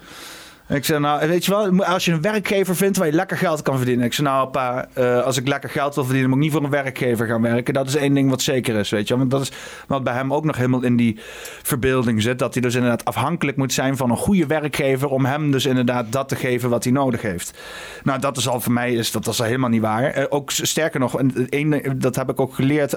Ik 0.70 0.86
zei, 0.86 1.00
nou, 1.00 1.28
weet 1.28 1.46
je 1.46 1.52
wel, 1.52 1.86
als 1.86 2.06
je 2.06 2.12
een 2.12 2.22
werkgever 2.22 2.76
vindt 2.76 2.98
waar 2.98 3.08
je 3.08 3.14
lekker 3.14 3.38
geld 3.38 3.62
kan 3.62 3.78
verdienen. 3.78 4.06
Ik 4.06 4.14
zei, 4.14 4.28
nou, 4.28 4.50
pa, 4.50 4.88
uh, 4.98 5.24
als 5.24 5.38
ik 5.38 5.48
lekker 5.48 5.70
geld 5.70 5.96
wil 5.96 6.04
verdienen, 6.04 6.30
moet 6.30 6.40
ik 6.40 6.44
niet 6.44 6.54
voor 6.54 6.64
een 6.64 6.70
werkgever 6.70 7.28
gaan 7.28 7.42
werken. 7.42 7.74
Dat 7.74 7.88
is 7.88 7.96
één 7.96 8.14
ding 8.14 8.30
wat 8.30 8.42
zeker 8.42 8.76
is, 8.76 8.90
weet 8.90 9.08
je 9.08 9.18
Want 9.18 9.32
dat 9.32 9.42
is 9.42 9.52
wat 9.88 10.04
bij 10.04 10.14
hem 10.14 10.34
ook 10.34 10.46
nog 10.46 10.56
helemaal 10.56 10.84
in 10.84 10.96
die 10.96 11.20
verbeelding 11.64 12.22
zit. 12.22 12.40
Dat 12.40 12.54
hij 12.54 12.62
dus 12.62 12.76
inderdaad 12.76 13.06
afhankelijk 13.06 13.58
moet 13.58 13.74
zijn 13.74 13.98
van 13.98 14.10
een 14.10 14.18
goede 14.18 14.46
werkgever 14.46 15.10
om 15.10 15.26
hem 15.26 15.52
dus 15.52 15.66
inderdaad 15.66 16.12
dat 16.12 16.30
te 16.30 16.36
geven 16.36 16.70
wat 16.70 16.84
hij 16.84 16.94
nodig 16.94 17.22
heeft. 17.22 17.60
Nou, 18.04 18.20
dat 18.20 18.38
is 18.38 18.48
al 18.48 18.62
voor 18.62 18.74
mij, 18.74 18.94
is, 18.94 19.12
dat 19.12 19.28
is 19.28 19.40
al 19.40 19.46
helemaal 19.46 19.70
niet 19.70 19.82
waar. 19.82 20.18
Uh, 20.18 20.26
ook 20.30 20.52
sterker 20.52 21.00
nog, 21.00 21.20
een, 21.20 21.94
dat 21.96 22.16
heb 22.16 22.30
ik 22.30 22.40
ook 22.40 22.56
geleerd 22.56 22.96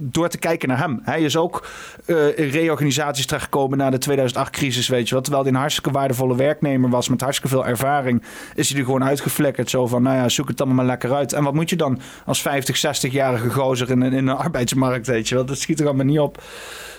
door 0.00 0.28
te 0.28 0.38
kijken 0.38 0.68
naar 0.68 0.78
hem. 0.78 1.00
Hij 1.02 1.22
is 1.22 1.36
ook 1.36 1.66
uh, 2.06 2.38
in 2.38 2.48
reorganisaties 2.48 3.26
terechtgekomen 3.26 3.78
na 3.78 3.90
de 3.90 3.98
2008-crisis, 4.10 4.88
weet 4.88 5.08
je 5.08 5.14
wat. 5.14 5.24
Terwijl 5.24 5.44
hij 5.44 5.52
een 5.52 5.58
hartstikke 5.58 5.90
waardevolle 5.90 6.36
werknemer 6.36 6.90
was 6.90 7.07
met 7.08 7.20
hartstikke 7.20 7.54
veel 7.56 7.66
ervaring, 7.66 8.22
is 8.54 8.68
hij 8.68 8.78
er 8.78 8.84
gewoon 8.84 9.04
uitgeflekkerd. 9.04 9.70
Zo 9.70 9.86
van, 9.86 10.02
nou 10.02 10.16
ja, 10.16 10.28
zoek 10.28 10.48
het 10.48 10.60
allemaal 10.60 10.76
maar 10.76 10.86
lekker 10.86 11.14
uit. 11.14 11.32
En 11.32 11.44
wat 11.44 11.54
moet 11.54 11.70
je 11.70 11.76
dan 11.76 12.00
als 12.24 12.42
50, 12.42 12.76
60-jarige 12.86 13.50
gozer 13.50 13.90
in, 13.90 14.02
in 14.02 14.12
een 14.12 14.36
arbeidsmarkt, 14.36 15.06
weet 15.06 15.28
je 15.28 15.34
wel? 15.34 15.44
Dat 15.44 15.58
schiet 15.58 15.80
er 15.80 15.86
allemaal 15.86 16.04
niet 16.04 16.18
op. 16.18 16.42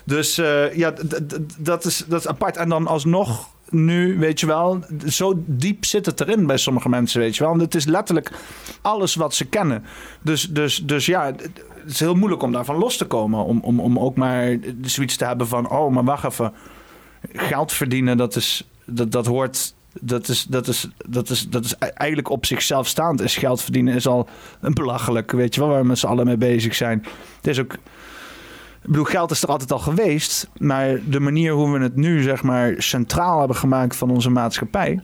Dus 0.04 0.40
uh, 0.40 0.76
ja, 0.76 0.94
dat 1.58 1.86
is, 1.86 2.06
dat 2.08 2.20
is 2.20 2.28
apart. 2.28 2.58
En 2.58 2.70
dan 2.70 2.88
alsnog 2.88 3.50
nu, 3.70 4.18
weet 4.20 4.40
je 4.40 4.46
wel, 4.46 4.84
zo 5.08 5.44
diep 5.46 5.86
zit 5.86 6.06
het 6.06 6.22
erin 6.22 6.46
bij 6.46 6.58
sommige 6.58 6.90
mensen, 6.90 7.20
weet 7.20 7.36
je 7.36 7.44
wel. 7.44 7.50
Want 7.50 7.62
het 7.62 7.76
is 7.76 7.86
letterlijk 7.86 8.32
alles 8.82 9.16
wat 9.16 9.34
ze 9.34 9.46
kennen. 9.46 9.84
Dus, 10.22 10.50
dus, 10.50 10.86
dus 10.86 11.06
ja, 11.06 11.26
het 11.26 11.64
is 11.86 12.00
heel 12.00 12.16
moeilijk 12.16 12.42
om 12.42 12.52
daarvan 12.52 12.78
los 12.78 12.98
te 12.98 13.06
komen. 13.06 13.44
Om, 13.44 13.60
om, 13.60 13.80
om 13.80 14.00
ook 14.00 14.16
maar 14.16 14.58
zoiets 14.82 15.18
te 15.18 15.26
hebben 15.26 15.48
van, 15.48 15.70
oh, 15.70 15.92
maar 15.92 16.04
wacht 16.04 16.24
even. 16.24 16.54
Geld 17.32 17.72
verdienen, 17.72 18.18
dat, 18.18 18.36
is, 18.36 18.70
dat, 18.86 19.12
dat 19.12 19.26
hoort 19.26 19.74
dat 19.94 20.28
is, 20.28 20.44
dat, 20.44 20.68
is, 20.68 20.88
dat, 21.08 21.30
is, 21.30 21.50
dat 21.50 21.66
is 21.66 21.76
eigenlijk 21.78 22.30
op 22.30 22.46
zichzelf 22.46 22.88
staand. 22.88 23.22
Is 23.22 23.38
geld 23.38 23.62
verdienen 23.62 23.96
is 23.96 24.08
al 24.08 24.30
een 24.62 24.74
belachelijk, 24.74 25.32
weet 25.32 25.56
je 25.56 25.62
wel, 25.62 25.70
waar 25.70 25.82
we 25.82 25.88
met 25.88 26.00
z'n 26.00 26.08
allen 26.08 26.26
mee 26.26 26.38
bezig 26.38 26.76
zijn. 26.76 27.06
Het 27.36 27.48
is 27.48 27.60
ook. 27.60 27.74
Ik 27.74 28.96
bedoel, 28.96 29.04
geld 29.04 29.32
is 29.32 29.44
er 29.44 29.50
altijd 29.50 29.72
al 29.72 29.80
geweest. 29.80 30.48
Maar 30.58 31.00
de 31.06 31.20
manier 31.20 31.54
hoe 31.54 31.72
we 31.72 31.84
het 31.84 31.96
nu, 31.96 32.22
zeg 32.22 32.44
maar, 32.44 32.74
centraal 32.78 33.40
hebben 33.40 33.58
gemaakt 33.58 33.96
van 33.96 34.10
onze 34.10 34.30
maatschappij. 34.30 35.04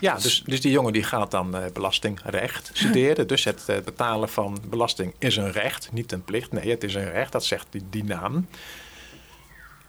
Ja, 0.00 0.14
dus, 0.14 0.42
dus 0.46 0.60
die 0.60 0.70
jongen 0.70 0.92
die 0.92 1.02
gaat 1.02 1.30
dan 1.30 1.56
uh, 1.56 1.62
belastingrecht 1.72 2.70
studeren. 2.72 3.26
Dus 3.26 3.44
het 3.44 3.66
uh, 3.70 3.76
betalen 3.84 4.28
van 4.28 4.58
belasting 4.68 5.14
is 5.18 5.36
een 5.36 5.52
recht, 5.52 5.88
niet 5.92 6.12
een 6.12 6.24
plicht. 6.24 6.52
Nee, 6.52 6.70
het 6.70 6.84
is 6.84 6.94
een 6.94 7.10
recht, 7.10 7.32
dat 7.32 7.44
zegt 7.44 7.66
die, 7.70 7.82
die 7.90 8.04
naam. 8.04 8.46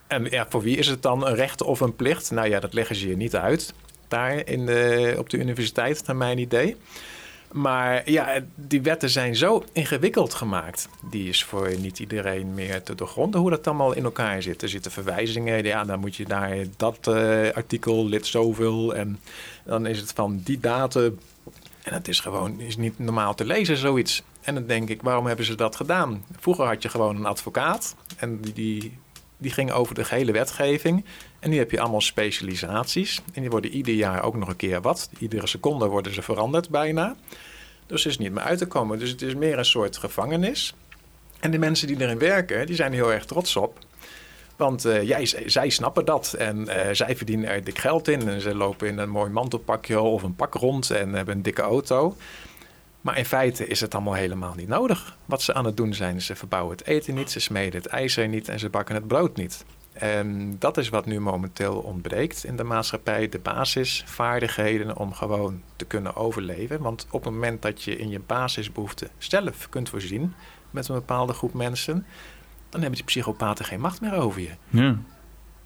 En 0.07 0.27
ja, 0.29 0.45
voor 0.49 0.61
wie 0.61 0.77
is 0.77 0.87
het 0.87 1.01
dan 1.01 1.27
een 1.27 1.35
recht 1.35 1.63
of 1.63 1.79
een 1.79 1.95
plicht? 1.95 2.31
Nou 2.31 2.49
ja, 2.49 2.59
dat 2.59 2.73
leggen 2.73 2.95
ze 2.95 3.07
je 3.07 3.17
niet 3.17 3.35
uit 3.35 3.73
daar 4.09 4.47
in 4.47 4.65
de, 4.65 5.15
op 5.17 5.29
de 5.29 5.37
universiteit, 5.37 6.03
naar 6.05 6.15
mijn 6.15 6.37
idee. 6.37 6.77
Maar 7.51 8.09
ja, 8.09 8.41
die 8.55 8.81
wetten 8.81 9.09
zijn 9.09 9.35
zo 9.35 9.63
ingewikkeld 9.71 10.33
gemaakt. 10.33 10.89
Die 11.09 11.29
is 11.29 11.43
voor 11.43 11.69
niet 11.79 11.99
iedereen 11.99 12.53
meer 12.53 12.83
te 12.83 12.95
doorgronden 12.95 13.41
hoe 13.41 13.49
dat 13.49 13.67
allemaal 13.67 13.93
in 13.93 14.03
elkaar 14.03 14.41
zit. 14.41 14.61
Er 14.61 14.69
zitten 14.69 14.91
verwijzingen. 14.91 15.63
Ja, 15.63 15.85
dan 15.85 15.99
moet 15.99 16.15
je 16.15 16.27
naar 16.27 16.57
dat 16.77 17.07
uh, 17.09 17.49
artikel, 17.51 18.05
lid 18.05 18.25
zoveel. 18.27 18.95
En 18.95 19.19
dan 19.63 19.85
is 19.85 19.99
het 19.99 20.11
van 20.11 20.41
die 20.43 20.59
datum. 20.59 21.19
En 21.83 21.93
het 21.93 22.07
is 22.07 22.19
gewoon 22.19 22.59
is 22.59 22.77
niet 22.77 22.99
normaal 22.99 23.35
te 23.35 23.45
lezen, 23.45 23.77
zoiets. 23.77 24.23
En 24.41 24.53
dan 24.53 24.65
denk 24.65 24.89
ik, 24.89 25.01
waarom 25.01 25.25
hebben 25.25 25.45
ze 25.45 25.55
dat 25.55 25.75
gedaan? 25.75 26.25
Vroeger 26.39 26.65
had 26.65 26.81
je 26.81 26.89
gewoon 26.89 27.15
een 27.15 27.25
advocaat. 27.25 27.95
En 28.17 28.41
die, 28.41 28.53
die, 28.53 28.97
die 29.37 29.51
ging 29.51 29.71
over 29.71 29.95
de 29.95 30.03
gehele 30.03 30.31
wetgeving. 30.31 31.05
En 31.39 31.49
nu 31.49 31.57
heb 31.57 31.71
je 31.71 31.79
allemaal 31.79 32.01
specialisaties. 32.01 33.21
En 33.33 33.41
die 33.41 33.49
worden 33.49 33.71
ieder 33.71 33.93
jaar 33.93 34.23
ook 34.23 34.35
nog 34.35 34.49
een 34.49 34.55
keer 34.55 34.81
wat. 34.81 35.09
Iedere 35.19 35.47
seconde 35.47 35.87
worden 35.87 36.13
ze 36.13 36.21
veranderd 36.21 36.69
bijna. 36.69 37.15
Dus 37.85 38.03
het 38.03 38.11
is 38.11 38.17
niet 38.17 38.31
meer 38.31 38.43
uit 38.43 38.57
te 38.57 38.65
komen. 38.65 38.99
Dus 38.99 39.09
het 39.09 39.21
is 39.21 39.35
meer 39.35 39.57
een 39.57 39.65
soort 39.65 39.97
gevangenis. 39.97 40.73
En 41.39 41.51
de 41.51 41.57
mensen 41.57 41.87
die 41.87 42.01
erin 42.01 42.19
werken, 42.19 42.65
die 42.65 42.75
zijn 42.75 42.93
heel 42.93 43.13
erg 43.13 43.25
trots 43.25 43.55
op. 43.55 43.79
Want 44.55 44.85
uh, 44.85 45.03
jij, 45.03 45.25
zij 45.45 45.69
snappen 45.69 46.05
dat 46.05 46.33
en 46.33 46.57
uh, 46.57 46.75
zij 46.91 47.15
verdienen 47.15 47.49
er 47.49 47.63
dik 47.63 47.77
geld 47.77 48.07
in. 48.07 48.29
En 48.29 48.41
ze 48.41 48.55
lopen 48.55 48.87
in 48.87 48.97
een 48.97 49.09
mooi 49.09 49.29
mantelpakje 49.29 49.99
of 49.99 50.23
een 50.23 50.35
pak 50.35 50.53
rond 50.53 50.91
en 50.91 51.13
hebben 51.13 51.35
een 51.35 51.41
dikke 51.41 51.61
auto. 51.61 52.15
Maar 53.01 53.17
in 53.17 53.25
feite 53.25 53.67
is 53.67 53.81
het 53.81 53.93
allemaal 53.93 54.13
helemaal 54.13 54.53
niet 54.55 54.67
nodig 54.67 55.17
wat 55.25 55.41
ze 55.41 55.53
aan 55.53 55.65
het 55.65 55.77
doen 55.77 55.93
zijn. 55.93 56.21
Ze 56.21 56.35
verbouwen 56.35 56.77
het 56.77 56.87
eten 56.87 57.13
niet, 57.13 57.31
ze 57.31 57.39
smeden 57.39 57.81
het 57.81 57.91
ijzer 57.91 58.27
niet 58.27 58.47
en 58.47 58.59
ze 58.59 58.69
bakken 58.69 58.95
het 58.95 59.07
brood 59.07 59.37
niet. 59.37 59.65
En 59.99 60.55
dat 60.59 60.77
is 60.77 60.89
wat 60.89 61.05
nu 61.05 61.19
momenteel 61.19 61.75
ontbreekt 61.75 62.43
in 62.43 62.55
de 62.55 62.63
maatschappij. 62.63 63.29
De 63.29 63.39
basisvaardigheden 63.39 64.97
om 64.97 65.13
gewoon 65.13 65.61
te 65.75 65.85
kunnen 65.85 66.15
overleven. 66.15 66.81
Want 66.81 67.07
op 67.09 67.23
het 67.23 67.33
moment 67.33 67.61
dat 67.61 67.83
je 67.83 67.97
in 67.97 68.09
je 68.09 68.19
basisbehoeften 68.19 69.09
zelf 69.17 69.69
kunt 69.69 69.89
voorzien 69.89 70.33
met 70.71 70.87
een 70.87 70.95
bepaalde 70.95 71.33
groep 71.33 71.53
mensen, 71.53 72.05
dan 72.69 72.81
hebben 72.81 72.97
die 72.97 73.07
psychopaten 73.07 73.65
geen 73.65 73.79
macht 73.79 74.01
meer 74.01 74.13
over 74.13 74.41
je. 74.41 74.51
Ja. 74.69 74.97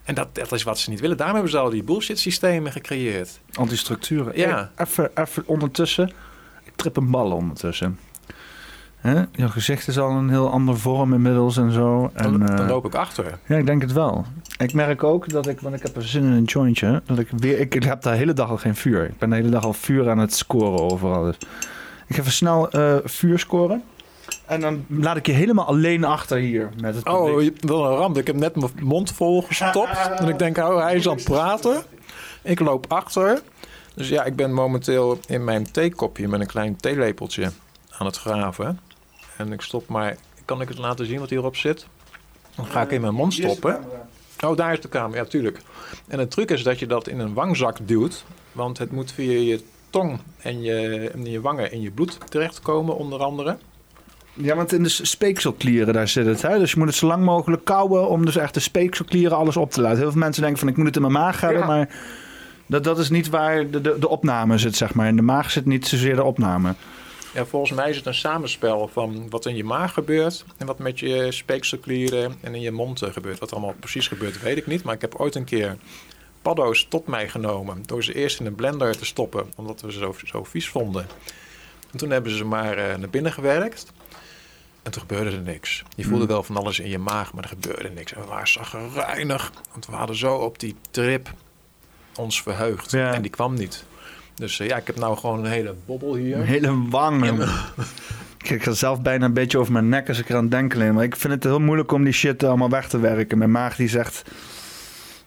En 0.04 0.16
dat, 0.16 0.36
dat 0.36 0.52
is 0.52 0.64
wat 0.64 0.80
ze 0.80 0.90
niet 0.90 1.00
willen. 1.00 1.18
Daarom 1.18 1.36
hebben 1.36 1.54
ze 1.54 1.60
al 1.60 1.70
die 1.70 1.84
bullshit 1.84 2.20
systemen 2.20 2.72
gecreëerd. 2.72 3.40
Antistructuren. 3.54 4.38
Ja. 4.38 4.72
Even, 4.76 5.12
even 5.16 5.48
ondertussen. 5.48 6.12
Ik 6.64 6.76
trip 6.76 6.98
een 6.98 7.12
bal 7.12 7.32
ondertussen. 7.32 8.00
Hè? 9.04 9.22
Je 9.32 9.50
gezicht 9.50 9.88
is 9.88 10.00
al 10.00 10.10
een 10.10 10.30
heel 10.30 10.50
andere 10.50 10.78
vorm 10.78 11.14
inmiddels 11.14 11.58
en 11.58 11.72
zo. 11.72 12.12
En, 12.14 12.32
dan, 12.32 12.56
dan, 12.56 12.68
loop 12.68 12.86
ik 12.86 12.96
achter. 12.96 13.40
Ja, 13.46 13.58
ik 13.58 13.66
denk 13.66 13.82
het 13.82 13.92
wel. 13.92 14.26
Ik 14.58 14.74
merk 14.74 15.04
ook 15.04 15.30
dat 15.30 15.48
ik, 15.48 15.60
want 15.60 15.76
ik 15.76 15.82
heb 15.82 15.96
er 15.96 16.08
zin 16.08 16.24
in 16.24 16.32
een 16.32 16.44
jointje, 16.44 17.02
dat 17.06 17.20
ik 17.20 17.28
weer, 17.38 17.60
ik, 17.60 17.84
heb 17.84 18.02
de 18.02 18.10
hele 18.10 18.34
dag 18.34 18.50
al 18.50 18.58
geen 18.58 18.76
vuur. 18.76 19.06
Ik 19.06 19.18
ben 19.18 19.30
de 19.30 19.36
hele 19.36 19.50
dag 19.50 19.64
al 19.64 19.74
vuur 19.74 20.10
aan 20.10 20.18
het 20.18 20.34
scoren 20.34 20.92
overal. 20.92 21.24
Dus 21.24 21.36
ik 22.08 22.16
ga 22.16 22.22
even 22.22 22.32
snel 22.32 22.76
uh, 22.76 22.96
vuur 23.04 23.40
scoren. 23.40 23.84
En 24.46 24.62
dan 24.62 24.86
laat 24.88 25.18
ik 25.18 25.26
je 25.26 25.32
helemaal 25.32 25.66
alleen 25.66 26.04
achter 26.04 26.38
hier 26.38 26.70
met 26.82 26.96
het 26.96 27.08
Oh, 27.08 27.42
wel 27.60 27.86
een 27.86 27.98
ramp. 27.98 28.18
Ik 28.18 28.28
heb 28.28 28.36
net 28.36 28.56
mijn 28.56 28.72
mond 28.82 29.12
vol 29.12 29.42
gestopt. 29.42 30.10
en 30.16 30.28
ik 30.28 30.40
denk, 30.40 30.58
oh, 30.58 30.82
hij 30.82 30.96
is 30.96 31.08
aan 31.08 31.16
het 31.16 31.24
praten. 31.24 31.84
Ik 32.42 32.60
loop 32.60 32.86
achter. 32.92 33.42
Dus 33.96 34.10
ja, 34.10 34.24
ik 34.24 34.36
ben 34.36 34.54
momenteel 34.54 35.20
in 35.28 35.44
mijn 35.44 35.72
theekopje 35.72 36.28
met 36.28 36.40
een 36.40 36.48
klein 36.48 36.76
theelepeltje 36.76 37.52
aan 37.98 38.06
het 38.06 38.18
graven. 38.18 38.80
En 39.38 39.52
ik 39.52 39.62
stop 39.62 39.88
maar... 39.88 40.18
Kan 40.46 40.62
ik 40.62 40.68
het 40.68 40.78
laten 40.78 41.06
zien 41.06 41.20
wat 41.20 41.30
hierop 41.30 41.56
zit? 41.56 41.88
Dan 42.56 42.66
ga 42.66 42.82
ik 42.82 42.92
in 42.92 43.02
mijn 43.02 43.14
mond 43.14 43.34
stoppen. 43.34 43.80
Oh, 44.46 44.58
daar 44.58 44.74
is 44.74 44.82
de 44.82 44.90
camera, 44.90 45.22
ja, 45.22 45.26
tuurlijk. 45.26 45.60
En 46.08 46.18
de 46.18 46.28
truc 46.28 46.52
is 46.52 46.64
dat 46.64 46.80
je 46.80 46.88
dat 46.88 47.08
in 47.08 47.20
een 47.20 47.34
wangzak 47.34 47.78
duwt. 47.82 48.26
Want 48.52 48.78
het 48.78 48.92
moet 48.92 49.12
via 49.12 49.40
je 49.40 49.64
tong 49.90 50.20
en 50.42 50.62
je, 50.62 51.10
en 51.14 51.26
je 51.26 51.42
wangen 51.42 51.72
in 51.72 51.82
je 51.82 51.92
bloed 51.92 52.18
terechtkomen, 52.30 52.98
onder 52.98 53.20
andere. 53.20 53.58
Ja, 54.34 54.56
want 54.56 54.74
in 54.74 54.84
de 54.84 54.90
speekselklieren 54.90 55.94
daar 55.94 56.08
zit 56.08 56.26
het. 56.26 56.42
Hè? 56.42 56.60
Dus 56.60 56.72
je 56.72 56.78
moet 56.78 56.88
het 56.88 56.96
zo 56.96 57.08
lang 57.08 57.24
mogelijk 57.24 57.66
kouwen 57.66 58.10
om 58.10 58.26
dus 58.26 58.36
echt 58.36 58.54
de 58.54 58.60
speekselklieren 58.60 59.38
alles 59.38 59.58
op 59.58 59.72
te 59.72 59.82
laten. 59.82 59.98
Heel 59.98 60.12
veel 60.12 60.20
mensen 60.20 60.42
denken 60.42 60.60
van 60.60 60.68
ik 60.68 60.78
moet 60.78 60.86
het 60.86 60.96
in 60.96 61.02
mijn 61.02 61.14
maag 61.14 61.42
hebben, 61.42 61.66
maar 61.66 61.90
dat, 62.66 62.84
dat 62.84 63.00
is 63.00 63.10
niet 63.10 63.30
waar 63.30 63.70
de, 63.70 63.82
de, 63.82 64.00
de 64.00 64.10
opname 64.10 64.58
zit, 64.58 64.76
zeg 64.76 64.94
maar. 64.94 65.08
In 65.08 65.16
de 65.16 65.22
maag 65.22 65.52
zit 65.52 65.66
niet 65.66 65.88
zozeer 65.88 66.16
de 66.16 66.24
opname. 66.24 66.76
Ja, 67.34 67.46
volgens 67.46 67.72
mij 67.72 67.90
is 67.90 67.96
het 67.96 68.06
een 68.06 68.14
samenspel 68.14 68.88
van 68.88 69.30
wat 69.30 69.46
in 69.46 69.56
je 69.56 69.64
maag 69.64 69.94
gebeurt 69.94 70.46
en 70.58 70.66
wat 70.66 70.80
met 70.80 71.00
je 71.00 71.32
speekselklieren 71.32 72.38
en 72.42 72.56
in 72.56 72.62
je 72.62 72.72
mond 72.72 73.02
eh, 73.02 73.12
gebeurt. 73.12 73.40
Wat 73.40 73.50
er 73.50 73.56
allemaal 73.56 73.76
precies 73.80 74.08
gebeurt, 74.08 74.42
weet 74.42 74.58
ik 74.58 74.68
niet. 74.68 74.84
Maar 74.84 74.94
ik 74.94 75.02
heb 75.02 75.16
ooit 75.16 75.36
een 75.36 75.44
keer 75.44 75.78
paddo's 76.42 76.86
tot 76.90 77.08
mij 77.08 77.30
genomen 77.30 77.84
door 77.86 78.04
ze 78.04 78.14
eerst 78.14 78.40
in 78.40 78.46
een 78.46 78.56
blender 78.56 78.98
te 78.98 79.06
stoppen, 79.06 79.52
omdat 79.56 79.82
we 79.82 79.92
ze 79.92 80.00
zo, 80.00 80.16
zo 80.26 80.44
vies 80.44 80.70
vonden. 80.70 81.08
En 81.92 81.98
toen 81.98 82.10
hebben 82.10 82.32
ze 82.32 82.38
ze 82.38 82.46
maar 82.46 82.78
uh, 82.78 82.96
naar 82.96 83.10
binnen 83.10 83.34
gewerkt. 83.34 83.92
En 84.84 84.92
toen 84.92 85.02
gebeurde 85.02 85.32
er 85.32 85.42
niks. 85.42 85.84
Je 85.96 86.04
voelde 86.04 86.18
hmm. 86.18 86.34
wel 86.34 86.44
van 86.44 86.58
alles 86.58 86.80
in 86.80 86.90
je 86.90 86.98
maag, 86.98 87.34
maar 87.34 87.44
er 87.44 87.50
gebeurde 87.50 87.90
niks. 87.90 88.14
En 88.14 88.22
we 88.22 88.28
waren 88.28 88.48
zagrijnig, 88.48 89.52
want 89.72 89.86
we 89.86 89.92
hadden 89.92 90.16
zo 90.16 90.36
op 90.36 90.60
die 90.60 90.76
trip 90.92 91.34
ons 92.16 92.42
verheugd. 92.42 92.94
En 92.94 93.22
die 93.22 93.32
kwam 93.32 93.54
niet. 93.54 93.86
Dus 94.36 94.60
uh, 94.60 94.68
ja, 94.68 94.78
ik 94.78 94.88
heb 94.88 95.00
nou 95.00 95.18
gewoon 95.18 95.40
een 95.40 95.52
hele 95.52 95.76
bobbel 95.86 96.16
hier. 96.16 96.38
Een 96.38 96.46
hele 96.46 96.88
wang. 96.90 97.26
Ik 98.44 98.64
ga 98.64 98.72
zelf 98.72 99.02
bijna 99.02 99.26
een 99.26 99.34
beetje 99.34 99.58
over 99.58 99.74
mijn 99.74 99.90
nek 99.90 100.08
als 100.08 100.20
ik 100.20 100.30
eraan 100.30 100.50
denk 100.50 100.76
alleen. 100.76 100.94
Maar 100.94 101.04
ik 101.04 101.16
vind 101.16 101.34
het 101.34 101.44
heel 101.44 101.60
moeilijk 101.60 101.92
om 101.92 102.04
die 102.04 102.14
shit 102.14 102.44
allemaal 102.44 102.70
weg 102.70 102.88
te 102.90 103.00
werken. 103.00 103.38
Mijn 103.38 103.52
maag 103.52 103.76
die 103.76 103.88
zegt 103.88 104.24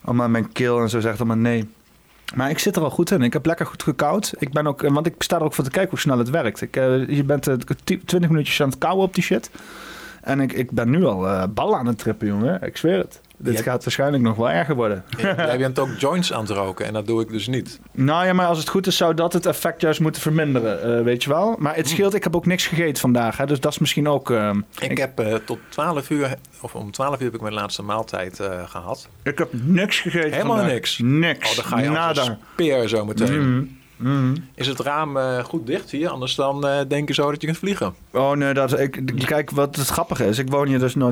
allemaal 0.01 0.29
mijn 0.29 0.51
keel 0.51 0.81
en 0.81 0.89
zo 0.89 0.99
zegt 0.99 1.17
allemaal 1.17 1.37
nee. 1.37 1.69
Maar 2.35 2.49
ik 2.49 2.59
zit 2.59 2.75
er 2.75 2.81
al 2.81 2.89
goed 2.89 3.11
in. 3.11 3.21
Ik 3.21 3.33
heb 3.33 3.45
lekker 3.45 3.65
goed 3.65 3.83
gekoud. 3.83 4.33
Ik 4.37 4.51
ben 4.51 4.67
ook, 4.67 4.81
want 4.81 5.05
ik 5.05 5.15
sta 5.17 5.35
er 5.35 5.43
ook 5.43 5.53
voor 5.53 5.63
te 5.63 5.69
kijken 5.69 5.89
hoe 5.89 5.99
snel 5.99 6.17
het 6.17 6.29
werkt. 6.29 6.61
Ik, 6.61 6.75
uh, 6.75 7.09
je 7.09 7.23
bent 7.23 7.47
uh, 7.47 7.55
20 7.83 8.29
minuutjes 8.29 8.61
aan 8.61 8.69
het 8.69 8.77
kouwen 8.77 9.05
op 9.05 9.13
die 9.13 9.23
shit. 9.23 9.49
En 10.21 10.39
ik, 10.39 10.53
ik 10.53 10.71
ben 10.71 10.89
nu 10.89 11.05
al 11.05 11.25
uh, 11.25 11.43
bal 11.49 11.77
aan 11.77 11.85
het 11.85 11.97
trippen, 11.97 12.27
jongen. 12.27 12.61
Ik 12.61 12.77
zweer 12.77 12.97
het. 12.97 13.21
Dit 13.37 13.61
gaat 13.61 13.83
waarschijnlijk 13.83 14.23
nog 14.23 14.35
wel 14.35 14.49
erger 14.49 14.75
worden. 14.75 15.03
Jij 15.17 15.57
bent 15.57 15.79
ook 15.79 15.89
joints 15.97 16.33
aan 16.33 16.41
het 16.41 16.49
roken 16.49 16.85
en 16.85 16.93
dat 16.93 17.07
doe 17.07 17.21
ik 17.21 17.29
dus 17.29 17.47
niet. 17.47 17.79
Nou 17.91 18.25
ja, 18.25 18.33
maar 18.33 18.47
als 18.47 18.57
het 18.57 18.69
goed 18.69 18.87
is, 18.87 18.97
zou 18.97 19.13
dat 19.13 19.33
het 19.33 19.45
effect 19.45 19.81
juist 19.81 19.99
moeten 19.99 20.21
verminderen, 20.21 20.97
uh, 20.97 21.03
weet 21.03 21.23
je 21.23 21.29
wel. 21.29 21.55
Maar 21.59 21.75
het 21.75 21.87
hm. 21.87 21.93
scheelt, 21.93 22.13
ik 22.13 22.23
heb 22.23 22.35
ook 22.35 22.45
niks 22.45 22.67
gegeten 22.67 23.01
vandaag, 23.01 23.37
hè, 23.37 23.45
dus 23.45 23.59
dat 23.59 23.71
is 23.71 23.77
misschien 23.77 24.07
ook... 24.07 24.29
Uh, 24.29 24.53
ik, 24.79 24.91
ik, 24.91 24.97
heb 24.97 25.19
uh, 25.19 25.35
tot 25.35 25.59
12 25.69 26.09
uur, 26.09 26.35
of 26.61 26.75
om 26.75 26.91
12 26.91 27.19
uur 27.19 27.25
heb 27.25 27.35
ik 27.35 27.41
mijn 27.41 27.53
laatste 27.53 27.81
maaltijd 27.83 28.41
gehad. 28.65 29.09
Ik 29.23 29.37
heb 29.37 29.49
niks 29.51 29.99
gegeten 29.99 30.31
Helemaal 30.31 30.55
vandaag. 30.55 30.73
niks? 30.73 30.99
Niks. 31.03 31.49
Oh, 31.49 31.55
dan 31.55 31.65
ga 31.65 31.79
je 31.79 31.89
Nada. 31.89 32.19
als 32.19 32.27
een 32.27 32.37
speer 32.53 32.87
zo 32.87 33.05
meteen. 33.05 33.53
Mm. 33.53 33.76
Mm. 33.97 34.33
Is 34.55 34.67
het 34.67 34.79
raam 34.79 35.17
uh, 35.17 35.43
goed 35.43 35.67
dicht 35.67 35.91
hier? 35.91 36.09
Anders 36.09 36.35
dan 36.35 36.65
uh, 36.65 36.79
denk 36.87 37.07
je 37.07 37.13
zo 37.13 37.31
dat 37.31 37.41
je 37.41 37.47
kunt 37.47 37.59
vliegen. 37.59 37.95
Oh 38.11 38.31
nee, 38.31 38.53
dat, 38.53 38.79
ik, 38.79 39.01
kijk 39.25 39.51
wat 39.51 39.75
het 39.75 39.87
grappige 39.87 40.25
is. 40.25 40.37
Ik 40.37 40.49
woon 40.49 40.67
hier 40.67 40.79
dus 40.79 40.95
nu 40.95 41.11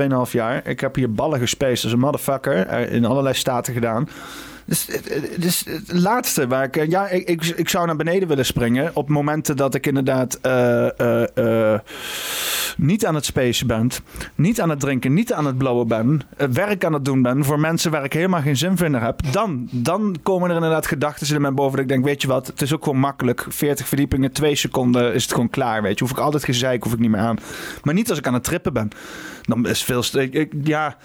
2,5 0.00 0.30
jaar. 0.30 0.66
Ik 0.66 0.80
heb 0.80 0.94
hier 0.94 1.12
ballen 1.12 1.38
gespeeld 1.38 1.82
als 1.82 1.92
een 1.92 1.98
motherfucker. 1.98 2.72
Uh, 2.72 2.92
in 2.92 3.04
allerlei 3.04 3.34
staten 3.34 3.72
gedaan. 3.72 4.08
Dus, 4.66 4.88
dus 5.36 5.64
het 5.64 5.92
laatste 5.92 6.46
waar 6.46 6.64
ik... 6.64 6.90
Ja, 6.90 7.08
ik, 7.08 7.44
ik, 7.44 7.68
zou 7.68 7.86
naar 7.86 7.96
beneden 7.96 8.28
willen 8.28 8.46
springen... 8.46 8.90
op 8.94 9.08
momenten 9.08 9.56
dat 9.56 9.74
ik 9.74 9.86
inderdaad... 9.86 10.40
Niet 12.76 13.06
aan 13.06 13.14
het 13.14 13.24
spacen 13.24 13.66
ben, 13.66 13.90
niet 14.34 14.60
aan 14.60 14.70
het 14.70 14.80
drinken, 14.80 15.14
niet 15.14 15.32
aan 15.32 15.46
het 15.46 15.58
blowen 15.58 15.88
ben, 15.88 16.20
werk 16.52 16.84
aan 16.84 16.92
het 16.92 17.04
doen 17.04 17.22
ben 17.22 17.44
voor 17.44 17.60
mensen 17.60 17.90
waar 17.90 18.04
ik 18.04 18.12
helemaal 18.12 18.40
geen 18.40 18.56
zin 18.56 18.76
in 18.76 18.94
heb, 18.94 19.20
dan, 19.32 19.68
dan 19.70 20.16
komen 20.22 20.48
er 20.48 20.54
inderdaad 20.54 20.86
gedachten 20.86 21.34
in 21.34 21.40
mijn 21.40 21.54
boven 21.54 21.72
dat 21.72 21.80
ik 21.80 21.88
denk, 21.88 22.04
weet 22.04 22.22
je 22.22 22.28
wat, 22.28 22.46
het 22.46 22.62
is 22.62 22.74
ook 22.74 22.84
gewoon 22.84 22.98
makkelijk. 22.98 23.46
40 23.48 23.88
verdiepingen, 23.88 24.32
2 24.32 24.54
seconden 24.54 25.14
is 25.14 25.22
het 25.22 25.32
gewoon 25.32 25.50
klaar, 25.50 25.82
weet 25.82 25.98
je. 25.98 26.04
Hoef 26.04 26.12
ik 26.12 26.22
altijd 26.22 26.44
gezeik, 26.44 26.82
hoef 26.82 26.92
ik 26.92 26.98
niet 26.98 27.10
meer 27.10 27.20
aan. 27.20 27.38
Maar 27.82 27.94
niet 27.94 28.10
als 28.10 28.18
ik 28.18 28.26
aan 28.26 28.34
het 28.34 28.44
trippen 28.44 28.72
ben. 28.72 28.88
Dan 29.42 29.66
is 29.66 29.82
veel... 29.82 30.04
Ik, 30.12 30.52
ja... 30.62 30.96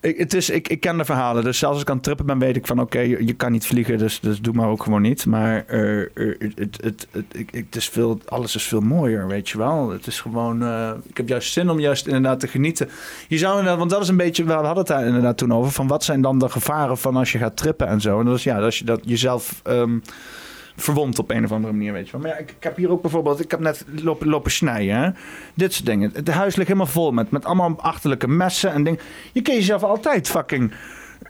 Ik, 0.00 0.18
het 0.18 0.34
is, 0.34 0.50
ik, 0.50 0.68
ik 0.68 0.80
ken 0.80 0.96
de 0.96 1.04
verhalen. 1.04 1.44
Dus 1.44 1.58
zelfs 1.58 1.74
als 1.74 1.82
ik 1.82 1.88
aan 1.88 1.94
het 1.94 2.04
trippen 2.04 2.26
ben, 2.26 2.38
weet 2.38 2.56
ik 2.56 2.66
van 2.66 2.80
oké, 2.80 3.00
je, 3.00 3.32
kan 3.32 3.52
niet 3.52 3.66
vliegen, 3.66 3.98
dus, 3.98 4.20
dus 4.20 4.40
doe 4.40 4.54
maar 4.54 4.68
ook 4.68 4.82
gewoon 4.82 5.02
niet. 5.02 5.26
Maar 5.26 5.64
uh, 5.68 6.06
het, 6.38 6.78
het, 6.82 7.06
het, 7.10 7.34
het, 7.50 7.76
is 7.76 7.88
veel, 7.88 8.20
alles 8.28 8.54
is 8.54 8.64
veel 8.64 8.80
mooier, 8.80 9.26
weet 9.26 9.48
je 9.48 9.58
wel. 9.58 9.90
Het 9.90 10.06
is 10.06 10.20
gewoon, 10.20 10.62
uh, 10.62 10.90
ik 11.08 11.16
heb 11.16 11.28
juist 11.28 11.52
zin 11.52 11.70
om 11.70 11.80
juist 11.80 12.06
inderdaad 12.06 12.40
te 12.40 12.48
genieten. 12.48 12.88
Je 13.28 13.38
zou 13.38 13.52
inderdaad, 13.52 13.78
want 13.78 13.90
dat 13.90 14.02
is 14.02 14.08
een 14.08 14.16
beetje, 14.16 14.44
we 14.44 14.52
hadden 14.52 14.76
het 14.76 14.86
daar 14.86 15.06
inderdaad 15.06 15.36
toen 15.36 15.52
over, 15.52 15.72
van 15.72 15.86
wat 15.86 16.04
zijn 16.04 16.20
dan 16.20 16.38
de 16.38 16.48
gevaren 16.48 16.98
van 16.98 17.16
als 17.16 17.32
je 17.32 17.38
gaat 17.38 17.56
trippen 17.56 17.86
en 17.86 18.00
zo. 18.00 18.18
En 18.18 18.26
dat 18.26 18.36
is 18.36 18.44
ja, 18.44 18.60
als 18.60 18.78
je 18.78 18.84
dat 18.84 19.00
jezelf... 19.04 19.60
Um, 19.64 20.02
verwond 20.80 21.18
op 21.18 21.30
een 21.30 21.44
of 21.44 21.52
andere 21.52 21.72
manier, 21.72 21.92
weet 21.92 22.06
je 22.06 22.12
wel. 22.12 22.20
Maar 22.20 22.30
ja, 22.30 22.36
ik, 22.36 22.50
ik, 22.50 22.62
heb 22.62 22.76
hier 22.76 22.90
ook 22.90 23.02
bijvoorbeeld, 23.02 23.40
ik 23.40 23.50
heb 23.50 23.60
net 23.60 23.84
lopen, 24.02 24.50
snijden, 24.50 25.16
dit 25.54 25.72
soort 25.72 25.86
dingen. 25.86 26.10
Het 26.14 26.28
huis 26.28 26.56
ligt 26.56 26.68
helemaal 26.68 26.92
vol 26.92 27.12
met, 27.12 27.30
met 27.30 27.44
allemaal 27.44 27.74
achterlijke 27.80 28.28
messen 28.28 28.72
en 28.72 28.84
dingen. 28.84 29.00
Je 29.32 29.42
kun 29.42 29.54
jezelf 29.54 29.82
altijd 29.82 30.28
fucking 30.28 30.72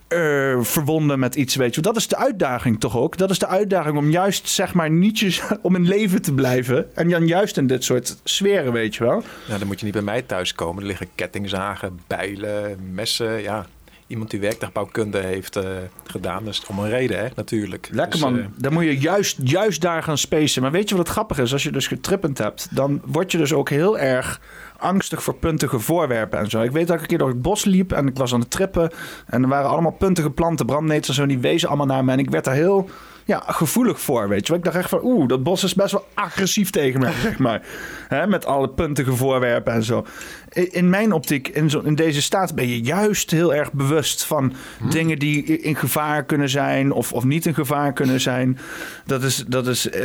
uh, 0.09 0.61
verwonden 0.61 1.19
met 1.19 1.35
iets, 1.35 1.55
weet 1.55 1.75
je. 1.75 1.81
Dat 1.81 1.97
is 1.97 2.09
de 2.09 2.17
uitdaging 2.17 2.81
toch 2.81 2.97
ook? 2.97 3.17
Dat 3.17 3.31
is 3.31 3.39
de 3.39 3.47
uitdaging 3.47 3.97
om 3.97 4.11
juist, 4.11 4.49
zeg 4.49 4.75
maar, 4.75 4.91
niet 4.91 5.43
om 5.63 5.77
in 5.77 5.87
leven 5.87 6.23
te 6.23 6.33
blijven. 6.33 6.97
En 6.97 7.09
dan 7.09 7.27
juist 7.27 7.57
in 7.57 7.67
dit 7.67 7.85
soort 7.85 8.17
sferen, 8.25 8.73
weet 8.73 8.95
je 8.95 9.05
wel. 9.05 9.23
Nou, 9.47 9.59
dan 9.59 9.67
moet 9.67 9.79
je 9.79 9.85
niet 9.85 9.95
bij 9.95 10.03
mij 10.03 10.23
thuis 10.23 10.55
komen. 10.55 10.83
Er 10.83 10.89
liggen 10.89 11.09
kettingzagen, 11.15 12.01
bijlen, 12.07 12.79
messen, 12.93 13.43
ja 13.43 13.67
iemand 14.11 14.31
die 14.31 14.41
werktuigbouwkunde 14.41 15.19
heeft 15.19 15.57
uh, 15.57 15.65
gedaan. 16.05 16.45
Dus 16.45 16.67
om 16.67 16.79
een 16.79 16.89
reden, 16.89 17.19
hè, 17.19 17.29
natuurlijk. 17.35 17.89
Lekker 17.93 18.13
dus, 18.13 18.21
man. 18.21 18.37
Uh, 18.37 18.45
dan 18.57 18.73
moet 18.73 18.85
je 18.85 18.99
juist, 18.99 19.39
juist 19.43 19.81
daar 19.81 20.03
gaan 20.03 20.19
spacen. 20.19 20.63
Maar 20.63 20.71
weet 20.71 20.89
je 20.89 20.97
wat 20.97 21.05
het 21.05 21.13
grappig 21.13 21.39
is? 21.39 21.53
Als 21.53 21.63
je 21.63 21.73
dus 21.73 21.87
getrippend 21.87 22.39
hebt, 22.39 22.69
dan 22.71 23.03
word 23.05 23.33
je 23.33 23.39
dus 23.39 23.53
ook 23.53 23.69
heel 23.69 23.99
erg 23.99 24.41
angstig 24.79 25.23
voor 25.23 25.35
puntige 25.35 25.79
voorwerpen 25.79 26.39
en 26.39 26.51
zo. 26.51 26.63
Ik 26.63 26.71
weet 26.71 26.87
dat 26.87 26.97
ik 26.97 27.03
een 27.03 27.09
keer 27.09 27.19
door 27.19 27.29
het 27.29 27.43
bos 27.43 27.65
liep 27.65 27.93
en 27.93 28.07
ik 28.07 28.17
was 28.17 28.35
aan 28.35 28.41
het 28.41 28.51
trippen. 28.51 28.91
En 29.27 29.43
er 29.43 29.49
waren 29.49 29.71
allemaal 29.71 29.93
puntige 29.93 30.31
planten, 30.31 30.67
brandnetels 30.67 31.09
en 31.09 31.15
zo. 31.15 31.27
Die 31.27 31.39
wezen 31.39 31.69
allemaal 31.69 31.87
naar 31.87 32.05
me. 32.05 32.13
En 32.13 32.19
ik 32.19 32.31
werd 32.31 32.45
daar 32.45 32.55
heel 32.55 32.91
ja, 33.31 33.43
gevoelig 33.47 34.01
voor, 34.01 34.29
weet 34.29 34.41
je 34.41 34.49
wel. 34.49 34.57
Ik 34.57 34.65
dacht 34.65 34.77
echt 34.77 34.89
van, 34.89 35.01
oeh, 35.03 35.29
dat 35.29 35.43
bos 35.43 35.65
is 35.65 35.75
best 35.75 35.93
wel 35.93 36.07
agressief 36.15 36.71
tegen 36.71 37.01
mij, 37.01 37.13
zeg 37.23 37.39
maar. 37.39 37.63
Hè, 38.09 38.27
met 38.27 38.47
alle 38.47 38.69
puntige 38.69 39.17
voorwerpen 39.17 39.73
en 39.73 39.83
zo. 39.83 40.07
In 40.53 40.89
mijn 40.89 41.13
optiek, 41.13 41.49
in, 41.49 41.71
zo, 41.71 41.81
in 41.81 41.95
deze 41.95 42.23
staat, 42.23 42.55
ben 42.55 42.69
je 42.69 42.81
juist 42.81 43.31
heel 43.31 43.55
erg 43.55 43.73
bewust 43.73 44.25
van 44.25 44.53
hm. 44.79 44.91
dingen 44.91 45.19
die 45.19 45.45
in 45.45 45.77
gevaar 45.77 46.25
kunnen 46.25 46.49
zijn 46.49 46.93
of, 46.93 47.13
of 47.13 47.25
niet 47.25 47.47
in 47.47 47.55
gevaar 47.55 47.93
kunnen 47.93 48.21
zijn. 48.21 48.59
Dat 49.07 49.23
is, 49.23 49.45
dat 49.47 49.67
is 49.67 49.91
eh, 49.91 50.05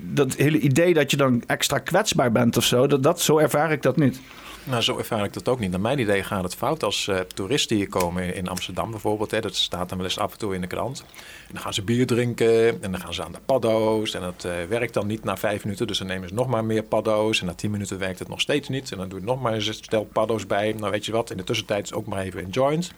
dat 0.00 0.34
hele 0.34 0.58
idee 0.58 0.94
dat 0.94 1.10
je 1.10 1.16
dan 1.16 1.42
extra 1.46 1.78
kwetsbaar 1.78 2.32
bent 2.32 2.56
of 2.56 2.64
zo, 2.64 2.86
dat, 2.86 3.02
dat, 3.02 3.20
zo 3.20 3.38
ervaar 3.38 3.72
ik 3.72 3.82
dat 3.82 3.96
niet. 3.96 4.20
Nou, 4.66 4.82
zo 4.82 4.98
ervaar 4.98 5.24
ik 5.24 5.32
dat 5.32 5.48
ook 5.48 5.58
niet. 5.58 5.70
Naar 5.70 5.80
mijn 5.80 5.98
idee 5.98 6.22
gaat 6.22 6.42
het 6.42 6.54
fout 6.54 6.82
als 6.82 7.06
uh, 7.06 7.18
toeristen 7.18 7.76
hier 7.76 7.88
komen 7.88 8.34
in 8.34 8.48
Amsterdam 8.48 8.90
bijvoorbeeld. 8.90 9.30
Hè, 9.30 9.40
dat 9.40 9.54
staat 9.54 9.88
dan 9.88 9.98
wel 9.98 10.06
eens 10.06 10.18
af 10.18 10.32
en 10.32 10.38
toe 10.38 10.54
in 10.54 10.60
de 10.60 10.66
krant. 10.66 11.04
En 11.46 11.52
dan 11.52 11.62
gaan 11.62 11.74
ze 11.74 11.82
bier 11.82 12.06
drinken 12.06 12.82
en 12.82 12.90
dan 12.90 13.00
gaan 13.00 13.14
ze 13.14 13.24
aan 13.24 13.32
de 13.32 13.38
paddo's. 13.44 14.14
En 14.14 14.20
dat 14.20 14.44
uh, 14.46 14.52
werkt 14.68 14.94
dan 14.94 15.06
niet 15.06 15.24
na 15.24 15.36
vijf 15.36 15.64
minuten, 15.64 15.86
dus 15.86 15.98
dan 15.98 16.06
nemen 16.06 16.28
ze 16.28 16.34
nog 16.34 16.46
maar 16.46 16.64
meer 16.64 16.82
paddo's. 16.82 17.40
En 17.40 17.46
na 17.46 17.54
tien 17.54 17.70
minuten 17.70 17.98
werkt 17.98 18.18
het 18.18 18.28
nog 18.28 18.40
steeds 18.40 18.68
niet. 18.68 18.92
En 18.92 18.98
dan 18.98 19.08
doe 19.08 19.18
je 19.18 19.24
nog 19.24 19.40
maar 19.40 19.52
eens 19.52 19.66
een 19.66 19.74
stel 19.74 20.04
paddo's 20.04 20.46
bij. 20.46 20.72
Nou, 20.72 20.90
weet 20.90 21.06
je 21.06 21.12
wat, 21.12 21.30
in 21.30 21.36
de 21.36 21.44
tussentijd 21.44 21.84
is 21.84 21.92
ook 21.92 22.06
maar 22.06 22.22
even 22.22 22.44
een 22.44 22.50
joint. 22.50 22.92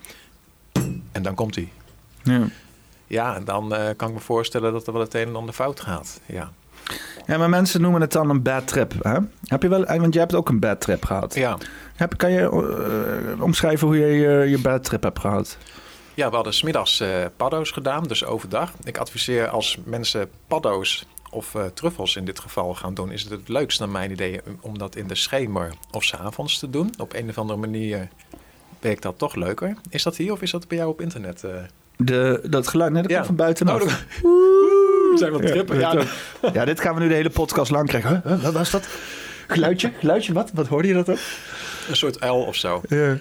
En 1.12 1.22
dan 1.22 1.34
komt 1.34 1.54
hij. 1.54 1.68
Ja. 2.22 2.48
Ja, 3.06 3.36
en 3.36 3.44
dan 3.44 3.72
uh, 3.72 3.88
kan 3.96 4.08
ik 4.08 4.14
me 4.14 4.20
voorstellen 4.20 4.72
dat 4.72 4.86
er 4.86 4.92
wel 4.92 5.02
het 5.02 5.14
een 5.14 5.28
en 5.28 5.36
ander 5.36 5.54
fout 5.54 5.80
gaat. 5.80 6.20
Ja. 6.26 6.52
Ja, 7.26 7.38
maar 7.38 7.48
mensen 7.48 7.80
noemen 7.80 8.00
het 8.00 8.12
dan 8.12 8.30
een 8.30 8.42
bad 8.42 8.66
trip. 8.66 8.92
Hè? 9.02 9.18
Heb 9.44 9.62
je 9.62 9.68
wel, 9.68 9.84
want 9.84 10.12
jij 10.12 10.22
hebt 10.22 10.34
ook 10.34 10.48
een 10.48 10.60
bad 10.60 10.80
trip 10.80 11.04
gehad. 11.04 11.34
Ja. 11.34 11.58
Heb, 11.94 12.16
kan 12.16 12.30
je 12.30 12.40
uh, 13.36 13.42
omschrijven 13.42 13.86
hoe 13.86 13.98
je 13.98 14.06
je, 14.06 14.50
je 14.50 14.58
bad 14.58 14.84
trip 14.84 15.02
hebt 15.02 15.18
gehad? 15.18 15.58
Ja, 16.14 16.28
we 16.28 16.34
hadden 16.34 16.54
smiddags 16.54 17.00
uh, 17.00 17.08
paddo's 17.36 17.70
gedaan, 17.70 18.02
dus 18.02 18.24
overdag. 18.24 18.72
Ik 18.84 18.98
adviseer 18.98 19.48
als 19.48 19.78
mensen 19.84 20.28
paddo's 20.46 21.06
of 21.30 21.54
uh, 21.54 21.64
truffels 21.74 22.16
in 22.16 22.24
dit 22.24 22.40
geval 22.40 22.74
gaan 22.74 22.94
doen, 22.94 23.10
is 23.12 23.22
het 23.22 23.30
het 23.30 23.48
leukst 23.48 23.78
naar 23.78 23.88
mijn 23.88 24.10
idee 24.10 24.40
om 24.60 24.78
dat 24.78 24.96
in 24.96 25.06
de 25.06 25.14
schemer 25.14 25.72
of 25.90 26.04
s 26.04 26.14
avonds 26.14 26.58
te 26.58 26.70
doen. 26.70 26.94
Op 26.98 27.14
een 27.14 27.28
of 27.28 27.38
andere 27.38 27.58
manier 27.58 28.08
werkt 28.80 29.02
dat 29.02 29.18
toch 29.18 29.34
leuker. 29.34 29.76
Is 29.90 30.02
dat 30.02 30.16
hier 30.16 30.32
of 30.32 30.42
is 30.42 30.50
dat 30.50 30.68
bij 30.68 30.78
jou 30.78 30.90
op 30.90 31.00
internet? 31.00 31.44
De, 31.96 32.40
dat 32.50 32.68
geluid 32.68 32.92
net 32.92 33.10
ja. 33.10 33.24
van 33.24 33.36
buitenaf. 33.36 33.82
Oh, 34.22 34.65
we 35.20 35.22
zijn 35.22 35.32
wat 35.32 35.46
trippen. 35.46 35.78
Ja, 35.78 36.02
ja, 36.52 36.64
dit 36.64 36.80
gaan 36.80 36.94
we 36.94 37.00
nu 37.00 37.08
de 37.08 37.14
hele 37.14 37.30
podcast 37.30 37.70
lang 37.70 37.88
krijgen. 37.88 38.22
Huh? 38.24 38.42
Wat 38.42 38.52
was 38.52 38.70
dat? 38.70 38.88
Geluidje? 39.46 39.92
Geluidje? 39.98 40.32
Wat? 40.32 40.50
Wat 40.54 40.66
hoorde 40.66 40.88
je 40.88 40.94
dat 40.94 41.08
ook? 41.08 41.18
Een 41.88 41.96
soort 41.96 42.20
uil 42.20 42.42
of 42.42 42.56
zo. 42.56 42.80
Ja. 42.88 43.16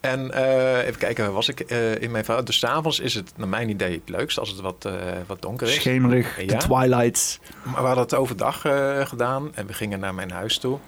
En 0.00 0.30
uh, 0.34 0.86
even 0.86 0.98
kijken, 0.98 1.32
was 1.32 1.48
ik 1.48 1.70
uh, 1.72 2.02
in 2.02 2.10
mijn 2.10 2.24
Dus 2.44 2.58
s 2.58 2.64
avonds 2.64 3.00
is 3.00 3.14
het 3.14 3.32
naar 3.36 3.48
mijn 3.48 3.68
idee 3.68 3.92
het 3.92 4.08
leukst 4.08 4.38
als 4.38 4.48
het 4.48 4.60
wat, 4.60 4.84
uh, 4.86 4.92
wat 5.26 5.42
donker 5.42 5.66
is. 5.66 5.74
Schemerig, 5.74 6.40
ja. 6.40 6.46
de 6.46 6.56
twilights. 6.56 7.38
Maar 7.62 7.80
we 7.80 7.86
hadden 7.86 8.04
het 8.04 8.14
overdag 8.14 8.60
gedaan 9.08 9.54
en 9.54 9.66
we 9.66 9.72
gingen 9.72 10.00
naar 10.00 10.14
mijn 10.14 10.30
huis 10.30 10.58
toe. 10.58 10.78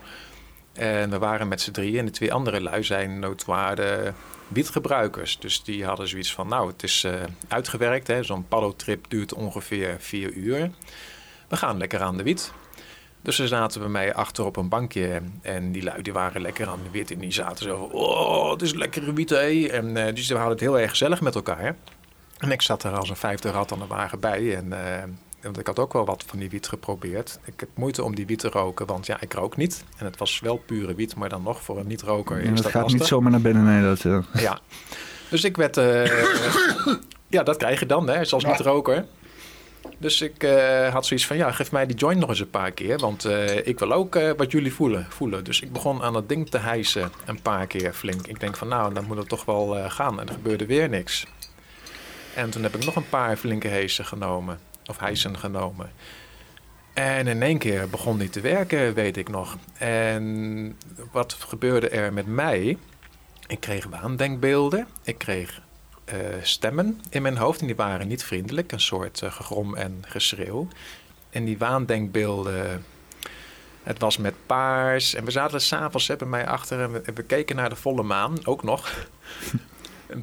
En 0.72 1.10
we 1.10 1.18
waren 1.18 1.48
met 1.48 1.60
z'n 1.60 1.70
drieën 1.70 1.98
en 1.98 2.04
de 2.04 2.10
twee 2.10 2.32
andere 2.32 2.60
lui 2.60 2.84
zijn 2.84 3.18
notoire 3.18 4.12
wietgebruikers. 4.48 5.38
Dus 5.38 5.62
die 5.62 5.84
hadden 5.84 6.08
zoiets 6.08 6.34
van, 6.34 6.48
nou, 6.48 6.70
het 6.70 6.82
is 6.82 7.04
uh, 7.04 7.12
uitgewerkt. 7.48 8.26
Zo'n 8.26 8.48
paddo-trip 8.48 9.04
duurt 9.08 9.34
ongeveer 9.34 9.96
vier 9.98 10.32
uur. 10.32 10.70
We 11.48 11.56
gaan 11.56 11.78
lekker 11.78 12.00
aan 12.00 12.16
de 12.16 12.22
wiet. 12.22 12.52
Dus 13.22 13.36
ze 13.36 13.48
zaten 13.48 13.80
bij 13.80 13.88
mij 13.88 14.14
achter 14.14 14.44
op 14.44 14.56
een 14.56 14.68
bankje. 14.68 15.22
En 15.42 15.72
die 15.72 15.82
lui 15.82 16.02
die 16.02 16.12
waren 16.12 16.40
lekker 16.40 16.68
aan 16.68 16.80
de 16.82 16.90
wiet. 16.90 17.10
En 17.10 17.18
die 17.18 17.32
zaten 17.32 17.64
zo 17.64 17.76
oh, 17.76 18.50
het 18.50 18.62
is 18.62 18.74
lekkere 18.74 19.12
wiet, 19.12 19.30
hé. 19.30 19.66
En 19.66 19.96
uh, 19.96 20.14
dus 20.14 20.28
we 20.28 20.34
hadden 20.34 20.52
het 20.52 20.60
heel 20.60 20.78
erg 20.78 20.90
gezellig 20.90 21.20
met 21.20 21.34
elkaar. 21.34 21.76
En 22.38 22.50
ik 22.50 22.62
zat 22.62 22.84
er 22.84 22.96
als 22.96 23.08
een 23.08 23.16
vijfde 23.16 23.50
rat 23.50 23.72
aan 23.72 23.78
de 23.78 23.86
wagen 23.86 24.20
bij. 24.20 24.56
En... 24.56 24.66
Uh, 24.66 25.02
want 25.42 25.58
ik 25.58 25.66
had 25.66 25.78
ook 25.78 25.92
wel 25.92 26.04
wat 26.04 26.24
van 26.26 26.38
die 26.38 26.50
wiet 26.50 26.68
geprobeerd. 26.68 27.38
Ik 27.44 27.60
heb 27.60 27.68
moeite 27.74 28.02
om 28.02 28.14
die 28.14 28.26
wiet 28.26 28.38
te 28.38 28.48
roken, 28.48 28.86
want 28.86 29.06
ja, 29.06 29.20
ik 29.20 29.32
rook 29.32 29.56
niet. 29.56 29.84
En 29.96 30.04
het 30.04 30.18
was 30.18 30.40
wel 30.40 30.56
pure 30.56 30.94
wiet, 30.94 31.16
maar 31.16 31.28
dan 31.28 31.42
nog 31.42 31.62
voor 31.62 31.78
een 31.78 31.86
niet-roker 31.86 32.44
ja, 32.44 32.52
is 32.52 32.60
dat, 32.60 32.70
gaat 32.70 32.92
niet 32.92 33.04
zomaar 33.04 33.30
naar 33.30 33.40
binnen, 33.40 33.64
nee. 33.64 33.82
Dat, 33.82 34.04
uh... 34.04 34.18
Ja, 34.34 34.60
dus 35.30 35.44
ik 35.44 35.56
werd... 35.56 35.76
Uh, 35.76 36.04
ja, 37.28 37.42
dat 37.42 37.56
krijg 37.56 37.80
je 37.80 37.86
dan, 37.86 38.08
hè, 38.08 38.24
zoals 38.24 38.44
niet-roker. 38.44 39.04
Dus 39.98 40.20
ik 40.20 40.44
uh, 40.44 40.88
had 40.92 41.06
zoiets 41.06 41.26
van, 41.26 41.36
ja, 41.36 41.52
geef 41.52 41.72
mij 41.72 41.86
die 41.86 41.96
joint 41.96 42.18
nog 42.18 42.28
eens 42.28 42.40
een 42.40 42.50
paar 42.50 42.70
keer. 42.70 42.98
Want 42.98 43.26
uh, 43.26 43.66
ik 43.66 43.78
wil 43.78 43.92
ook 43.92 44.16
uh, 44.16 44.30
wat 44.36 44.52
jullie 44.52 44.74
voelen, 44.74 45.06
voelen. 45.08 45.44
Dus 45.44 45.60
ik 45.60 45.72
begon 45.72 46.02
aan 46.02 46.12
dat 46.12 46.28
ding 46.28 46.50
te 46.50 46.58
hijsen 46.58 47.12
een 47.24 47.42
paar 47.42 47.66
keer 47.66 47.92
flink. 47.92 48.26
Ik 48.26 48.40
denk 48.40 48.56
van, 48.56 48.68
nou, 48.68 48.94
dan 48.94 49.04
moet 49.04 49.16
het 49.16 49.28
toch 49.28 49.44
wel 49.44 49.90
gaan. 49.90 50.20
En 50.20 50.26
er 50.26 50.34
gebeurde 50.34 50.66
weer 50.66 50.88
niks. 50.88 51.26
En 52.34 52.50
toen 52.50 52.62
heb 52.62 52.74
ik 52.74 52.84
nog 52.84 52.96
een 52.96 53.08
paar 53.08 53.36
flinke 53.36 53.68
heesen 53.68 54.04
genomen 54.04 54.58
of 54.86 54.98
hijsen 54.98 55.38
genomen. 55.38 55.90
En 56.92 57.26
in 57.26 57.42
één 57.42 57.58
keer 57.58 57.88
begon 57.88 58.18
die 58.18 58.30
te 58.30 58.40
werken, 58.40 58.94
weet 58.94 59.16
ik 59.16 59.28
nog. 59.28 59.56
En 59.78 60.76
wat 61.12 61.32
gebeurde 61.32 61.88
er 61.88 62.12
met 62.12 62.26
mij? 62.26 62.78
Ik 63.46 63.60
kreeg 63.60 63.86
waandenkbeelden. 63.86 64.86
Ik 65.02 65.18
kreeg 65.18 65.60
uh, 66.14 66.14
stemmen 66.42 67.00
in 67.10 67.22
mijn 67.22 67.36
hoofd. 67.36 67.60
En 67.60 67.66
die 67.66 67.76
waren 67.76 68.08
niet 68.08 68.24
vriendelijk. 68.24 68.72
Een 68.72 68.80
soort 68.80 69.20
uh, 69.20 69.32
gegrom 69.32 69.74
en 69.74 70.04
geschreeuw. 70.06 70.68
En 71.30 71.44
die 71.44 71.58
waandenkbeelden... 71.58 72.84
Het 73.82 73.98
was 73.98 74.16
met 74.16 74.34
paars. 74.46 75.14
En 75.14 75.24
we 75.24 75.30
zaten 75.30 75.60
s'avonds 75.60 76.16
bij 76.16 76.28
mij 76.28 76.46
achter 76.46 76.80
en 76.80 77.14
we 77.14 77.22
keken 77.22 77.56
naar 77.56 77.68
de 77.68 77.76
volle 77.76 78.02
maan. 78.02 78.46
Ook 78.46 78.62
nog. 78.62 79.06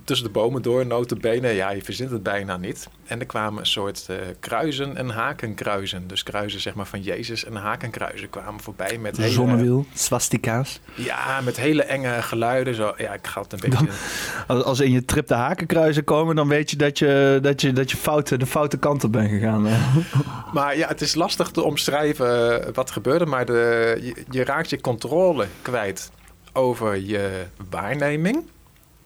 Tussen 0.03 0.27
de 0.27 0.33
bomen 0.33 0.61
door, 0.61 0.85
notenbenen. 0.85 1.53
Ja, 1.53 1.69
je 1.69 1.81
verzint 1.81 2.11
het 2.11 2.23
bijna 2.23 2.57
niet. 2.57 2.87
En 3.05 3.19
er 3.19 3.25
kwamen 3.25 3.59
een 3.59 3.65
soort 3.65 4.07
uh, 4.09 4.15
kruisen 4.39 4.97
en 4.97 5.09
hakenkruisen. 5.09 6.07
Dus 6.07 6.23
kruisen 6.23 6.61
zeg 6.61 6.73
maar 6.73 6.85
van 6.85 7.01
Jezus 7.01 7.45
en 7.45 7.55
hakenkruisen 7.55 8.29
kwamen 8.29 8.61
voorbij 8.61 8.97
met 8.97 9.17
hele... 9.17 9.31
Zonnewiel, 9.31 9.85
swastika's. 9.93 10.79
Ja, 10.95 11.41
met 11.41 11.57
hele 11.57 11.83
enge 11.83 12.21
geluiden. 12.21 12.75
Zo, 12.75 12.93
ja, 12.97 13.13
ik 13.13 13.27
ga 13.27 13.41
het 13.41 13.53
een 13.53 13.59
beetje... 13.59 13.87
Dan, 14.47 14.65
als 14.65 14.79
in 14.79 14.91
je 14.91 15.05
trip 15.05 15.27
de 15.27 15.33
hakenkruisen 15.33 16.03
komen, 16.03 16.35
dan 16.35 16.47
weet 16.47 16.69
je 16.69 16.75
dat 16.75 16.99
je, 16.99 17.39
dat 17.41 17.61
je, 17.61 17.73
dat 17.73 17.91
je 17.91 17.97
fout, 17.97 18.39
de 18.39 18.45
foute 18.45 18.77
kant 18.77 19.03
op 19.03 19.11
bent 19.11 19.29
gegaan. 19.29 19.67
maar 20.53 20.77
ja, 20.77 20.87
het 20.87 21.01
is 21.01 21.15
lastig 21.15 21.49
te 21.49 21.63
omschrijven 21.63 22.61
eh, 22.65 22.73
wat 22.73 22.91
gebeurde. 22.91 23.25
Maar 23.25 23.45
de, 23.45 23.97
je, 24.01 24.23
je 24.29 24.43
raakt 24.43 24.69
je 24.69 24.81
controle 24.81 25.47
kwijt 25.61 26.11
over 26.53 26.95
je 26.95 27.45
waarneming. 27.69 28.43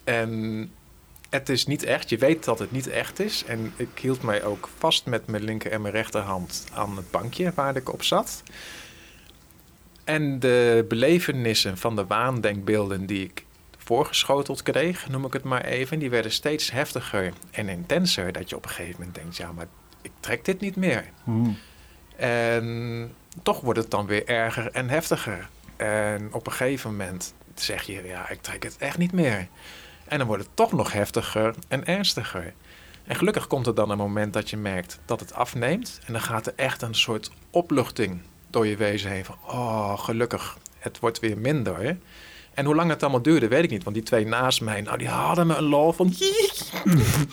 En 0.08 0.72
het 1.30 1.50
is 1.50 1.66
niet 1.66 1.84
echt. 1.84 2.10
Je 2.10 2.18
weet 2.18 2.44
dat 2.44 2.60
het 2.60 2.72
niet 2.72 2.88
echt 2.88 3.20
is. 3.20 3.44
En 3.46 3.74
ik 3.76 4.00
hield 4.02 4.22
mij 4.22 4.44
ook 4.44 4.70
vast 4.78 5.06
met 5.06 5.28
mijn 5.28 5.44
linker 5.44 5.72
en 5.72 5.82
mijn 5.82 5.94
rechterhand 5.94 6.66
aan 6.74 6.98
het 6.98 7.12
bankje 7.12 7.52
waar 7.56 7.76
ik 7.76 7.94
op 7.94 8.04
zat. 8.04 8.44
En 10.04 10.40
de 10.40 10.86
belevenissen 10.88 11.78
van 11.78 11.96
de 11.96 12.06
waandenkbeelden 12.06 13.06
die 13.06 13.24
ik 13.24 13.46
voorgeschoteld 13.78 14.64
kreeg, 14.64 15.10
noem 15.10 15.26
ik 15.26 15.34
het 15.34 15.44
maar 15.44 15.66
even, 15.66 16.00
die 16.00 16.10
werden 16.10 16.32
steeds 16.32 16.72
heftiger 16.72 17.34
en 17.52 17.70
intenser. 17.70 18.32
Dat 18.32 18.50
je 18.50 18.56
op 18.56 18.64
een 18.64 18.70
gegeven 18.70 18.96
moment 19.00 19.16
denkt, 19.16 19.38
ja, 19.38 19.52
maar 19.52 19.68
ik 20.02 20.12
trek 20.20 20.46
dit 20.46 20.60
niet 20.60 20.76
meer. 20.76 21.06
Hmm. 21.24 21.58
En 22.16 23.14
toch 23.44 23.62
wordt 23.62 23.80
het 23.80 23.92
dan 23.92 24.06
weer 24.06 24.28
erger 24.28 24.72
en 24.72 24.90
heftiger. 24.90 25.50
En 25.76 26.34
op 26.34 26.48
een 26.48 26.54
gegeven 26.54 26.90
moment 26.90 27.34
zeg 27.56 27.84
je, 27.84 28.04
ja, 28.06 28.30
ik 28.30 28.42
trek 28.42 28.64
het 28.64 28.78
echt 28.78 28.98
niet 28.98 29.12
meer. 29.12 29.48
En 30.08 30.18
dan 30.18 30.28
wordt 30.28 30.44
het 30.44 30.56
toch 30.56 30.72
nog 30.72 30.92
heftiger 30.92 31.56
en 31.68 31.86
ernstiger. 31.86 32.54
En 33.04 33.16
gelukkig 33.16 33.48
komt 33.48 33.68
er 33.68 33.76
dan 33.76 33.90
een 33.90 33.98
moment 33.98 34.34
dat 34.34 34.50
je 34.50 34.58
merkt 34.58 35.00
dat 35.06 35.20
het 35.20 35.34
afneemt. 35.34 36.00
En 36.06 36.14
dan 36.14 36.22
gaat 36.22 36.48
er 36.48 36.54
echt 36.56 36.82
een 36.82 36.96
soort 36.96 37.32
opluchting 37.50 38.22
door 38.50 38.68
je 38.68 38.76
wezen 38.76 39.12
heen. 39.12 39.26
Van, 39.26 39.36
oh, 39.46 40.00
gelukkig, 40.00 40.58
het 40.80 41.00
wordt 41.00 41.20
weer 41.20 41.38
minder. 41.38 41.98
En 42.54 42.66
hoe 42.66 42.76
lang 42.76 42.90
het 42.90 43.04
allemaal 43.04 43.22
duurde, 43.22 43.48
weet 43.48 43.64
ik 43.64 43.70
niet. 43.70 43.84
Want 43.84 43.96
die 43.96 44.06
twee 44.06 44.26
naast 44.26 44.62
mij, 44.62 44.82
nou, 44.82 44.98
die 44.98 45.08
hadden 45.08 45.48
me 45.48 45.56
een 45.56 45.64
lol 45.64 45.92
van... 45.92 46.14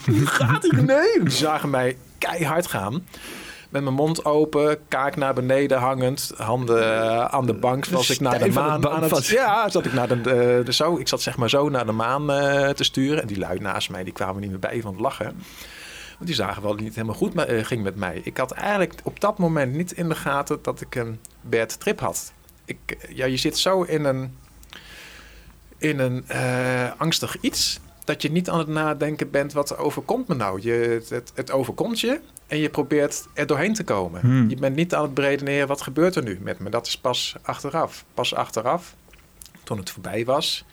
Hoe 0.07 0.27
gaat 0.27 0.63
het? 0.63 0.73
Nee. 0.87 1.21
Die 1.21 1.31
zagen 1.31 1.71
mij 1.71 1.97
keihard 2.19 2.67
gaan 2.67 3.05
met 3.75 3.83
mijn 3.83 3.95
mond 3.95 4.25
open, 4.25 4.79
kaak 4.89 5.17
naar 5.17 5.35
beneden 5.35 5.79
hangend, 5.79 6.33
handen 6.37 6.83
eh, 6.83 7.25
aan 7.25 7.47
de 7.47 7.55
bank, 7.55 7.85
zoals 7.85 8.11
ik 8.11 8.21
naar 8.21 8.39
de 8.39 8.51
maan 8.51 8.89
aan 8.89 9.03
het... 9.03 9.27
Ja, 9.27 9.69
zat 9.69 9.85
ik 9.85 9.93
naar 9.93 10.09
de, 10.09 10.63
de, 10.65 10.73
zo, 10.73 10.97
ik 10.97 11.09
zat 11.09 11.23
zeg 11.23 11.37
maar 11.37 11.51
zo 11.51 11.69
naar 11.69 11.87
de 11.87 11.93
maan 11.93 12.31
uh, 12.31 12.69
te 12.69 12.85
sturen. 12.85 13.21
En 13.21 13.27
die 13.27 13.39
lui 13.39 13.59
naast 13.59 13.91
mij, 13.91 14.05
die 14.05 14.13
kwamen 14.13 14.41
niet 14.41 14.51
meer 14.51 14.59
bij 14.59 14.81
van 14.81 14.93
het 14.93 15.01
lachen. 15.01 15.25
Want 15.25 16.27
die 16.27 16.35
zagen 16.35 16.63
wel 16.63 16.71
dat 16.71 16.79
het 16.79 16.89
niet 16.89 16.95
helemaal 16.95 17.17
goed 17.17 17.35
uh, 17.35 17.65
ging 17.65 17.83
met 17.83 17.97
mij. 17.97 18.21
Ik 18.25 18.37
had 18.37 18.51
eigenlijk 18.51 19.01
op 19.05 19.21
dat 19.21 19.39
moment 19.39 19.75
niet 19.75 19.93
in 19.93 20.09
de 20.09 20.15
gaten 20.15 20.59
dat 20.63 20.81
ik 20.81 20.95
een 20.95 21.21
bad 21.41 21.81
trip 21.81 22.01
had. 22.01 22.33
Ik, 22.65 23.09
ja, 23.09 23.25
je 23.25 23.37
zit 23.37 23.59
zo 23.59 23.83
in 23.83 24.05
een, 24.05 24.39
in 25.79 25.99
een 25.99 26.25
angstig 26.97 27.37
iets 27.41 27.81
dat 28.05 28.23
je 28.23 28.31
niet 28.31 28.51
aan 28.51 28.59
het 28.59 28.69
nadenken 28.69 29.31
bent 29.31 29.53
wat 29.53 29.77
overkomt 29.77 30.29
me 30.29 30.35
nou. 30.35 30.61
Je, 30.63 31.03
het, 31.09 31.33
het 31.35 31.51
overkomt 31.51 32.01
je 32.01 32.21
en 32.47 32.59
je 32.59 32.69
probeert 32.69 33.27
er 33.33 33.47
doorheen 33.47 33.75
te 33.75 33.85
komen. 33.85 34.21
Hmm. 34.21 34.49
Je 34.49 34.57
bent 34.57 34.77
niet 34.77 34.95
aan 34.95 35.03
het 35.03 35.15
beredeneren 35.15 35.69
wat 35.69 35.83
gebeurt 35.83 36.17
er 36.17 36.23
nu 36.23 36.39
met 36.41 36.59
me. 36.59 36.71
Dat 36.71 36.87
is 36.87 36.99
pas 36.99 37.37
achteraf. 37.43 38.05
Pas 38.15 38.35
achteraf, 38.35 38.95
toen 39.63 39.79
het 39.79 39.91
voorbij 39.91 40.25
was, 40.25 40.65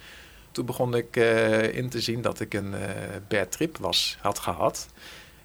toen 0.52 0.66
begon 0.66 0.96
ik 0.96 1.16
uh, 1.16 1.76
in 1.76 1.90
te 1.90 2.02
zien 2.02 2.22
dat 2.22 2.40
ik 2.40 2.54
een 2.54 2.72
uh, 2.72 2.80
bad 3.28 3.52
trip 3.52 3.78
was, 3.78 4.18
had 4.22 4.40
gehad. 4.40 4.90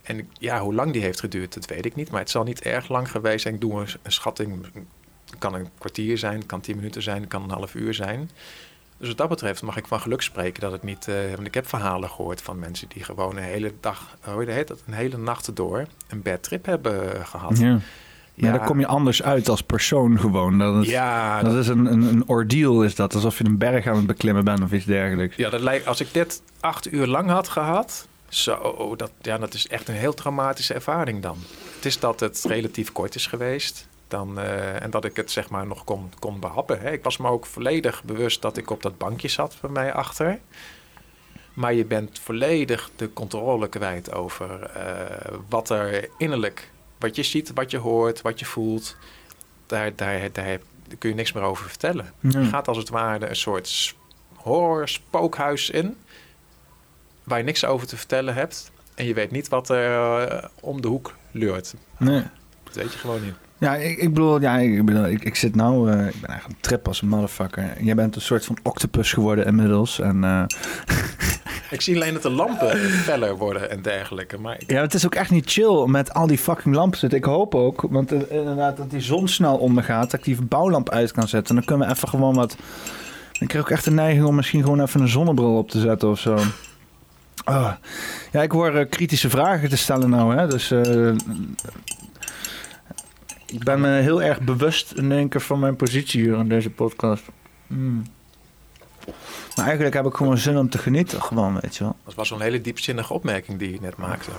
En 0.02 0.28
ja, 0.32 0.60
hoe 0.60 0.74
lang 0.74 0.92
die 0.92 1.02
heeft 1.02 1.20
geduurd, 1.20 1.54
dat 1.54 1.66
weet 1.66 1.84
ik 1.84 1.94
niet. 1.94 2.10
Maar 2.10 2.20
het 2.20 2.30
zal 2.30 2.44
niet 2.44 2.60
erg 2.60 2.88
lang 2.88 3.10
geweest 3.10 3.42
zijn. 3.42 3.54
Ik 3.54 3.60
doe 3.60 3.80
een, 3.80 3.88
een 4.02 4.12
schatting. 4.12 4.66
Het 5.24 5.38
kan 5.38 5.54
een 5.54 5.68
kwartier 5.78 6.18
zijn, 6.18 6.38
het 6.38 6.46
kan 6.46 6.60
tien 6.60 6.76
minuten 6.76 7.02
zijn, 7.02 7.20
het 7.20 7.28
kan 7.28 7.42
een 7.42 7.50
half 7.50 7.74
uur 7.74 7.94
zijn. 7.94 8.30
Dus 8.98 9.08
wat 9.08 9.16
dat 9.16 9.28
betreft 9.28 9.62
mag 9.62 9.76
ik 9.76 9.86
van 9.86 10.00
geluk 10.00 10.22
spreken 10.22 10.60
dat 10.60 10.72
het 10.72 10.82
niet. 10.82 11.06
Uh, 11.08 11.34
want 11.34 11.46
ik 11.46 11.54
heb 11.54 11.68
verhalen 11.68 12.10
gehoord 12.10 12.42
van 12.42 12.58
mensen 12.58 12.88
die 12.88 13.04
gewoon 13.04 13.36
een 13.36 13.42
hele 13.42 13.72
dag, 13.80 14.16
hoe 14.20 14.50
heet 14.50 14.68
dat, 14.68 14.82
een 14.86 14.94
hele 14.94 15.16
nacht 15.16 15.56
door 15.56 15.86
een 16.08 16.22
bad 16.22 16.42
trip 16.42 16.66
hebben 16.66 17.26
gehad. 17.26 17.58
Ja. 17.58 17.78
Ja, 18.34 18.52
dan 18.52 18.66
kom 18.66 18.80
je 18.80 18.86
anders 18.86 19.22
uit 19.22 19.48
als 19.48 19.62
persoon 19.62 20.18
gewoon. 20.18 20.58
Dat 20.58 20.84
is, 20.84 20.90
ja, 20.90 21.42
dat, 21.42 21.54
is 21.54 21.68
een, 21.68 21.86
een, 21.86 22.02
een 22.02 22.28
ordeal, 22.28 22.82
is 22.84 22.94
dat. 22.94 23.14
Alsof 23.14 23.38
je 23.38 23.44
een 23.44 23.58
berg 23.58 23.86
aan 23.86 23.96
het 23.96 24.06
beklimmen 24.06 24.44
bent 24.44 24.62
of 24.62 24.72
iets 24.72 24.84
dergelijks. 24.84 25.36
Ja, 25.36 25.50
dat 25.50 25.60
lijkt, 25.60 25.86
als 25.86 26.00
ik 26.00 26.08
dit 26.12 26.42
acht 26.60 26.92
uur 26.92 27.06
lang 27.06 27.28
had 27.28 27.48
gehad... 27.48 28.06
Zo, 28.28 28.94
dat, 28.96 29.10
ja, 29.22 29.38
dat 29.38 29.54
is 29.54 29.68
echt 29.68 29.88
een 29.88 29.94
heel 29.94 30.14
traumatische 30.14 30.74
ervaring 30.74 31.22
dan. 31.22 31.38
Het 31.74 31.84
is 31.84 31.98
dat 31.98 32.20
het 32.20 32.44
relatief 32.48 32.92
kort 32.92 33.14
is 33.14 33.26
geweest. 33.26 33.88
Dan, 34.08 34.38
uh, 34.38 34.82
en 34.82 34.90
dat 34.90 35.04
ik 35.04 35.16
het 35.16 35.30
zeg 35.30 35.50
maar 35.50 35.66
nog 35.66 35.84
kon, 35.84 36.12
kon 36.18 36.40
behappen. 36.40 36.80
Hè. 36.80 36.90
Ik 36.90 37.02
was 37.02 37.16
me 37.16 37.28
ook 37.28 37.46
volledig 37.46 38.04
bewust 38.04 38.42
dat 38.42 38.56
ik 38.56 38.70
op 38.70 38.82
dat 38.82 38.98
bankje 38.98 39.28
zat 39.28 39.56
bij 39.60 39.70
mij 39.70 39.92
achter. 39.92 40.38
Maar 41.54 41.74
je 41.74 41.84
bent 41.84 42.18
volledig 42.18 42.90
de 42.96 43.12
controle 43.12 43.68
kwijt 43.68 44.12
over 44.12 44.70
uh, 44.76 45.38
wat 45.48 45.70
er 45.70 46.08
innerlijk, 46.18 46.70
wat 46.98 47.16
je 47.16 47.22
ziet, 47.22 47.52
wat 47.54 47.70
je 47.70 47.78
hoort, 47.78 48.22
wat 48.22 48.38
je 48.38 48.44
voelt. 48.44 48.96
Daar, 49.66 49.96
daar, 49.96 50.32
daar 50.32 50.58
kun 50.98 51.08
je 51.08 51.14
niks 51.14 51.32
meer 51.32 51.42
over 51.42 51.68
vertellen. 51.68 52.12
Je 52.20 52.44
gaat 52.44 52.68
als 52.68 52.76
het 52.76 52.88
ware 52.88 53.28
een 53.28 53.36
soort 53.36 53.94
horror 54.34 54.88
spookhuis 54.88 55.70
in, 55.70 55.96
waar 57.24 57.38
je 57.38 57.44
niks 57.44 57.64
over 57.64 57.86
te 57.86 57.96
vertellen 57.96 58.34
hebt. 58.34 58.70
En 58.94 59.04
je 59.04 59.14
weet 59.14 59.30
niet 59.30 59.48
wat 59.48 59.68
er 59.68 60.32
uh, 60.32 60.44
om 60.60 60.80
de 60.80 60.88
hoek 60.88 61.14
leurt. 61.30 61.74
Nee. 61.96 62.22
Dat 62.62 62.74
weet 62.74 62.92
je 62.92 62.98
gewoon 62.98 63.24
niet. 63.24 63.34
Ja, 63.58 63.74
ik, 63.74 63.98
ik 63.98 64.08
bedoel, 64.08 64.40
ja, 64.40 64.58
ik, 64.58 64.84
bedoel, 64.84 65.06
ik, 65.06 65.24
ik 65.24 65.36
zit 65.36 65.54
nou, 65.54 65.90
uh, 65.90 66.06
ik 66.06 66.20
ben 66.20 66.30
eigenlijk 66.30 66.48
een 66.48 66.60
trip 66.60 66.88
als 66.88 67.02
een 67.02 67.08
motherfucker. 67.08 67.82
Jij 67.82 67.94
bent 67.94 68.16
een 68.16 68.20
soort 68.20 68.44
van 68.44 68.58
octopus 68.62 69.12
geworden 69.12 69.46
inmiddels. 69.46 70.00
En, 70.00 70.22
uh... 70.22 70.42
ik 71.70 71.80
zie 71.80 71.94
alleen 71.94 72.12
dat 72.12 72.22
de 72.22 72.30
lampen 72.30 72.78
feller 72.78 73.36
worden 73.36 73.70
en 73.70 73.82
dergelijke. 73.82 74.38
Maar 74.38 74.60
Ja, 74.66 74.80
het 74.80 74.94
is 74.94 75.04
ook 75.04 75.14
echt 75.14 75.30
niet 75.30 75.50
chill 75.50 75.86
met 75.86 76.14
al 76.14 76.26
die 76.26 76.38
fucking 76.38 76.74
lampen. 76.74 77.10
Ik 77.10 77.24
hoop 77.24 77.54
ook, 77.54 77.86
want 77.90 78.12
uh, 78.12 78.20
inderdaad 78.28 78.76
dat 78.76 78.90
die 78.90 79.00
zon 79.00 79.28
snel 79.28 79.56
ondergaat, 79.56 80.10
dat 80.10 80.20
ik 80.20 80.24
die 80.24 80.42
bouwlamp 80.42 80.90
uit 80.90 81.12
kan 81.12 81.28
zetten. 81.28 81.54
Dan 81.54 81.64
kunnen 81.64 81.86
we 81.86 81.94
even 81.94 82.08
gewoon 82.08 82.34
wat... 82.34 82.56
Ik 83.38 83.48
krijg 83.48 83.64
ook 83.64 83.70
echt 83.70 83.84
de 83.84 83.90
neiging 83.90 84.24
om 84.24 84.34
misschien 84.34 84.62
gewoon 84.62 84.80
even 84.80 85.00
een 85.00 85.08
zonnebril 85.08 85.56
op 85.56 85.70
te 85.70 85.80
zetten 85.80 86.08
of 86.08 86.18
zo. 86.18 86.38
Oh. 87.44 87.72
Ja, 88.32 88.42
ik 88.42 88.50
hoor 88.50 88.86
kritische 88.86 89.30
vragen 89.30 89.68
te 89.68 89.76
stellen 89.76 90.10
nou, 90.10 90.36
hè. 90.36 90.46
Dus 90.46 90.72
ik 93.46 93.64
ben 93.64 93.80
me 93.80 93.88
heel 93.88 94.22
erg 94.22 94.40
bewust 94.40 94.92
in 94.92 95.12
één 95.12 95.28
keer 95.28 95.40
van 95.40 95.58
mijn 95.58 95.76
positie 95.76 96.22
hier 96.22 96.38
in 96.38 96.48
deze 96.48 96.70
podcast. 96.70 97.22
Mm. 97.66 98.02
Maar 99.56 99.64
eigenlijk 99.64 99.94
heb 99.94 100.06
ik 100.06 100.14
gewoon 100.14 100.38
zin 100.38 100.56
om 100.56 100.70
te 100.70 100.78
genieten, 100.78 101.22
gewoon, 101.22 101.60
weet 101.60 101.76
je 101.76 101.84
wel. 101.84 101.96
Dat 102.04 102.14
was 102.14 102.30
een 102.30 102.40
hele 102.40 102.60
diepzinnige 102.60 103.12
opmerking 103.12 103.58
die 103.58 103.72
je 103.72 103.80
net 103.80 103.96
maakte. 103.96 104.30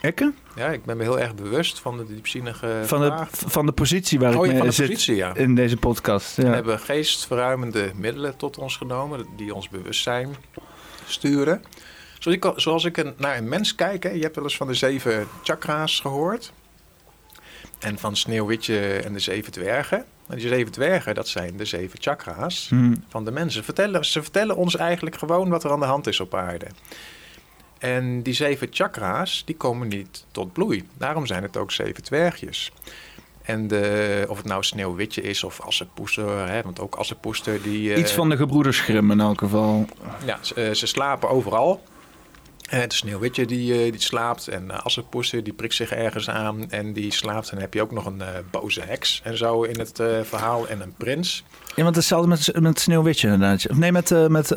Ik? 0.00 0.30
Ja, 0.56 0.66
ik 0.66 0.84
ben 0.84 0.96
me 0.96 1.02
heel 1.02 1.18
erg 1.18 1.34
bewust 1.34 1.80
van 1.80 1.96
de 1.96 2.06
diepzinnige 2.06 2.80
van 2.84 3.00
de, 3.00 3.26
van 3.30 3.66
de 3.66 3.72
positie 3.72 4.18
waar 4.18 4.36
oh, 4.36 4.46
ik 4.46 4.52
mee 4.52 4.70
zit 4.70 4.86
positie, 4.86 5.16
ja. 5.16 5.34
in 5.34 5.54
deze 5.54 5.76
podcast. 5.76 6.36
Ja. 6.36 6.42
We 6.42 6.54
hebben 6.54 6.78
geestverruimende 6.78 7.90
middelen 7.94 8.36
tot 8.36 8.58
ons 8.58 8.76
genomen 8.76 9.26
die 9.36 9.54
ons 9.54 9.68
bewustzijn 9.68 10.36
sturen. 11.06 11.62
Zoals 12.18 12.36
ik, 12.36 12.52
zoals 12.56 12.84
ik 12.84 13.18
naar 13.18 13.36
een 13.36 13.48
mens 13.48 13.74
kijk, 13.74 14.02
hè, 14.02 14.10
je 14.10 14.22
hebt 14.22 14.34
wel 14.34 14.44
eens 14.44 14.56
van 14.56 14.66
de 14.66 14.74
zeven 14.74 15.26
chakra's 15.42 16.00
gehoord. 16.00 16.52
En 17.82 17.98
van 17.98 18.16
Sneeuwwitje 18.16 18.96
en 18.96 19.12
de 19.12 19.18
zeven 19.18 19.52
dwergen. 19.52 20.04
En 20.28 20.36
die 20.38 20.48
zeven 20.48 20.72
dwergen, 20.72 21.14
dat 21.14 21.28
zijn 21.28 21.56
de 21.56 21.64
zeven 21.64 21.98
chakra's 22.02 22.68
hmm. 22.68 23.04
van 23.08 23.24
de 23.24 23.30
mensen. 23.30 23.64
Vertellen, 23.64 24.04
ze 24.04 24.22
vertellen 24.22 24.56
ons 24.56 24.76
eigenlijk 24.76 25.16
gewoon 25.16 25.48
wat 25.48 25.64
er 25.64 25.70
aan 25.70 25.80
de 25.80 25.86
hand 25.86 26.06
is 26.06 26.20
op 26.20 26.34
aarde. 26.34 26.66
En 27.78 28.22
die 28.22 28.34
zeven 28.34 28.68
chakra's, 28.70 29.42
die 29.44 29.56
komen 29.56 29.88
niet 29.88 30.24
tot 30.30 30.52
bloei. 30.52 30.88
Daarom 30.98 31.26
zijn 31.26 31.42
het 31.42 31.56
ook 31.56 31.72
zeven 31.72 32.02
dwergjes. 32.02 32.72
En 33.42 33.68
de, 33.68 34.24
of 34.28 34.36
het 34.36 34.46
nou 34.46 34.62
Sneeuwwitje 34.62 35.22
is 35.22 35.44
of 35.44 35.60
Assepoester, 35.60 36.48
hè, 36.48 36.62
want 36.62 36.80
ook 36.80 36.94
Assepoester 36.94 37.62
die... 37.62 37.96
Iets 37.96 38.12
van 38.12 38.28
de 38.28 38.36
gebroeders 38.36 38.80
Grimm 38.80 39.10
in 39.10 39.20
elk 39.20 39.38
geval. 39.38 39.86
Ja, 40.24 40.38
ze, 40.40 40.54
eh, 40.54 40.74
ze 40.74 40.86
slapen 40.86 41.28
overal. 41.28 41.82
Uh, 42.74 42.80
de 42.80 42.94
Sneeuwwitje 42.94 43.46
die, 43.46 43.90
die 43.90 44.00
slaapt 44.00 44.48
en 44.48 44.64
uh, 44.64 44.78
Assepoester 44.78 45.44
die 45.44 45.52
prikt 45.52 45.74
zich 45.74 45.92
ergens 45.92 46.30
aan 46.30 46.70
en 46.70 46.92
die 46.92 47.12
slaapt. 47.12 47.44
En 47.44 47.54
dan 47.54 47.60
heb 47.60 47.74
je 47.74 47.82
ook 47.82 47.92
nog 47.92 48.06
een 48.06 48.22
boze 48.50 48.80
heks 48.80 49.20
en 49.24 49.36
zo 49.36 49.62
in 49.62 49.78
het 49.78 50.02
verhaal 50.22 50.68
en 50.68 50.80
een 50.80 50.94
prins. 50.96 51.44
Ja, 51.76 51.82
want 51.82 51.96
hetzelfde 51.96 52.28
met, 52.28 52.60
met 52.60 52.80
Sneeuwwitje 52.80 53.28
inderdaad. 53.28 53.68
Of 53.68 53.76
nee, 53.76 53.92
met... 53.92 54.28
met 54.28 54.56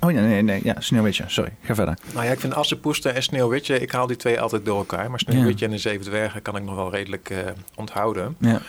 Oh 0.00 0.10
nee, 0.12 0.20
nee, 0.20 0.42
nee, 0.42 0.60
ja, 0.64 0.74
Sneeuwwitje. 0.78 1.24
Sorry, 1.26 1.52
ga 1.62 1.74
verder. 1.74 1.98
Nou 2.12 2.26
ja, 2.26 2.32
ik 2.32 2.40
vind 2.40 2.54
Assepoester 2.54 3.14
en 3.14 3.22
Sneeuwwitje, 3.22 3.80
ik 3.80 3.90
haal 3.90 4.06
die 4.06 4.16
twee 4.16 4.40
altijd 4.40 4.64
door 4.64 4.78
elkaar. 4.78 5.10
Maar 5.10 5.18
Sneeuwwitje 5.18 5.64
en 5.64 5.70
de 5.70 5.78
Zeven 5.78 6.04
Dwergen 6.04 6.42
kan 6.42 6.56
ik 6.56 6.62
nog 6.62 6.74
wel 6.74 6.90
redelijk 6.90 7.30
uh, 7.30 7.38
onthouden. 7.74 8.36
Ja. 8.38 8.60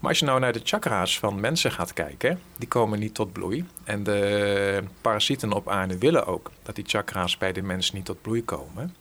Maar 0.00 0.10
als 0.10 0.18
je 0.18 0.24
nou 0.24 0.40
naar 0.40 0.52
de 0.52 0.60
chakra's 0.64 1.18
van 1.18 1.40
mensen 1.40 1.72
gaat 1.72 1.92
kijken, 1.92 2.40
die 2.56 2.68
komen 2.68 2.98
niet 2.98 3.14
tot 3.14 3.32
bloei. 3.32 3.64
En 3.84 4.02
de 4.02 4.82
parasieten 5.00 5.52
op 5.52 5.68
aarde 5.68 5.98
willen 5.98 6.26
ook 6.26 6.50
dat 6.62 6.74
die 6.74 6.84
chakra's 6.86 7.38
bij 7.38 7.52
de 7.52 7.62
mens 7.62 7.92
niet 7.92 8.04
tot 8.04 8.22
bloei 8.22 8.44
komen. 8.44 8.94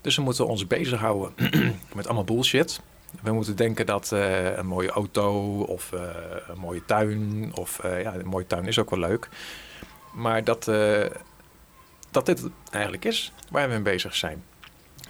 Dus 0.00 0.16
we 0.16 0.22
moeten 0.22 0.46
ons 0.46 0.66
bezighouden 0.66 1.34
met 1.94 2.06
allemaal 2.06 2.24
bullshit. 2.24 2.80
We 3.22 3.32
moeten 3.32 3.56
denken 3.56 3.86
dat 3.86 4.10
uh, 4.12 4.56
een 4.56 4.66
mooie 4.66 4.90
auto 4.90 5.60
of 5.62 5.92
uh, 5.92 6.00
een 6.48 6.58
mooie 6.58 6.84
tuin, 6.84 7.50
of 7.54 7.80
ja, 7.82 8.14
een 8.14 8.26
mooie 8.26 8.46
tuin 8.46 8.66
is 8.66 8.78
ook 8.78 8.90
wel 8.90 8.98
leuk. 8.98 9.28
Maar 10.12 10.44
dat, 10.44 10.64
dat 12.10 12.26
dit 12.26 12.42
eigenlijk 12.70 13.04
is 13.04 13.32
waar 13.50 13.68
we 13.68 13.74
mee 13.74 13.82
bezig 13.82 14.14
zijn. 14.14 14.44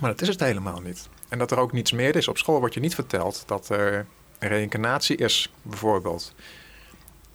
Maar 0.01 0.11
dat 0.11 0.21
is 0.21 0.29
het 0.29 0.41
helemaal 0.41 0.81
niet. 0.81 1.09
En 1.29 1.39
dat 1.39 1.51
er 1.51 1.59
ook 1.59 1.73
niets 1.73 1.93
meer 1.93 2.17
is. 2.17 2.29
Op 2.29 2.39
school 2.39 2.59
wordt 2.59 2.75
je 2.75 2.81
niet 2.81 2.95
verteld 2.95 3.43
dat 3.47 3.69
er 3.69 4.07
reïncarnatie 4.49 5.17
is, 5.17 5.51
bijvoorbeeld. 5.63 6.35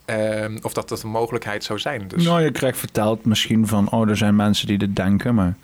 Uh, 0.06 0.44
of 0.62 0.72
dat 0.72 0.88
dat 0.88 1.02
een 1.02 1.08
mogelijkheid 1.08 1.64
zou 1.64 1.78
zijn. 1.78 2.08
Dus... 2.08 2.24
Nou, 2.24 2.42
je 2.42 2.50
krijgt 2.50 2.78
verteld 2.78 3.24
misschien 3.24 3.66
van... 3.66 3.90
oh, 3.90 4.08
er 4.08 4.16
zijn 4.16 4.36
mensen 4.36 4.66
die 4.66 4.78
dit 4.78 4.96
denken, 4.96 5.34
maar... 5.34 5.56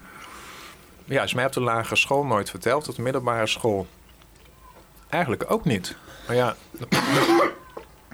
Ja, 1.05 1.22
is 1.22 1.34
mij 1.34 1.47
op 1.47 1.53
de 1.53 1.61
lagere 1.61 1.97
school 1.97 2.24
nooit 2.24 2.51
verteld. 2.51 2.88
Op 2.88 2.97
de 2.97 3.03
middelbare 3.03 3.47
school 3.47 3.86
eigenlijk 5.09 5.51
ook 5.51 5.64
niet. 5.64 5.97
Maar 6.26 6.36
ja, 6.36 6.57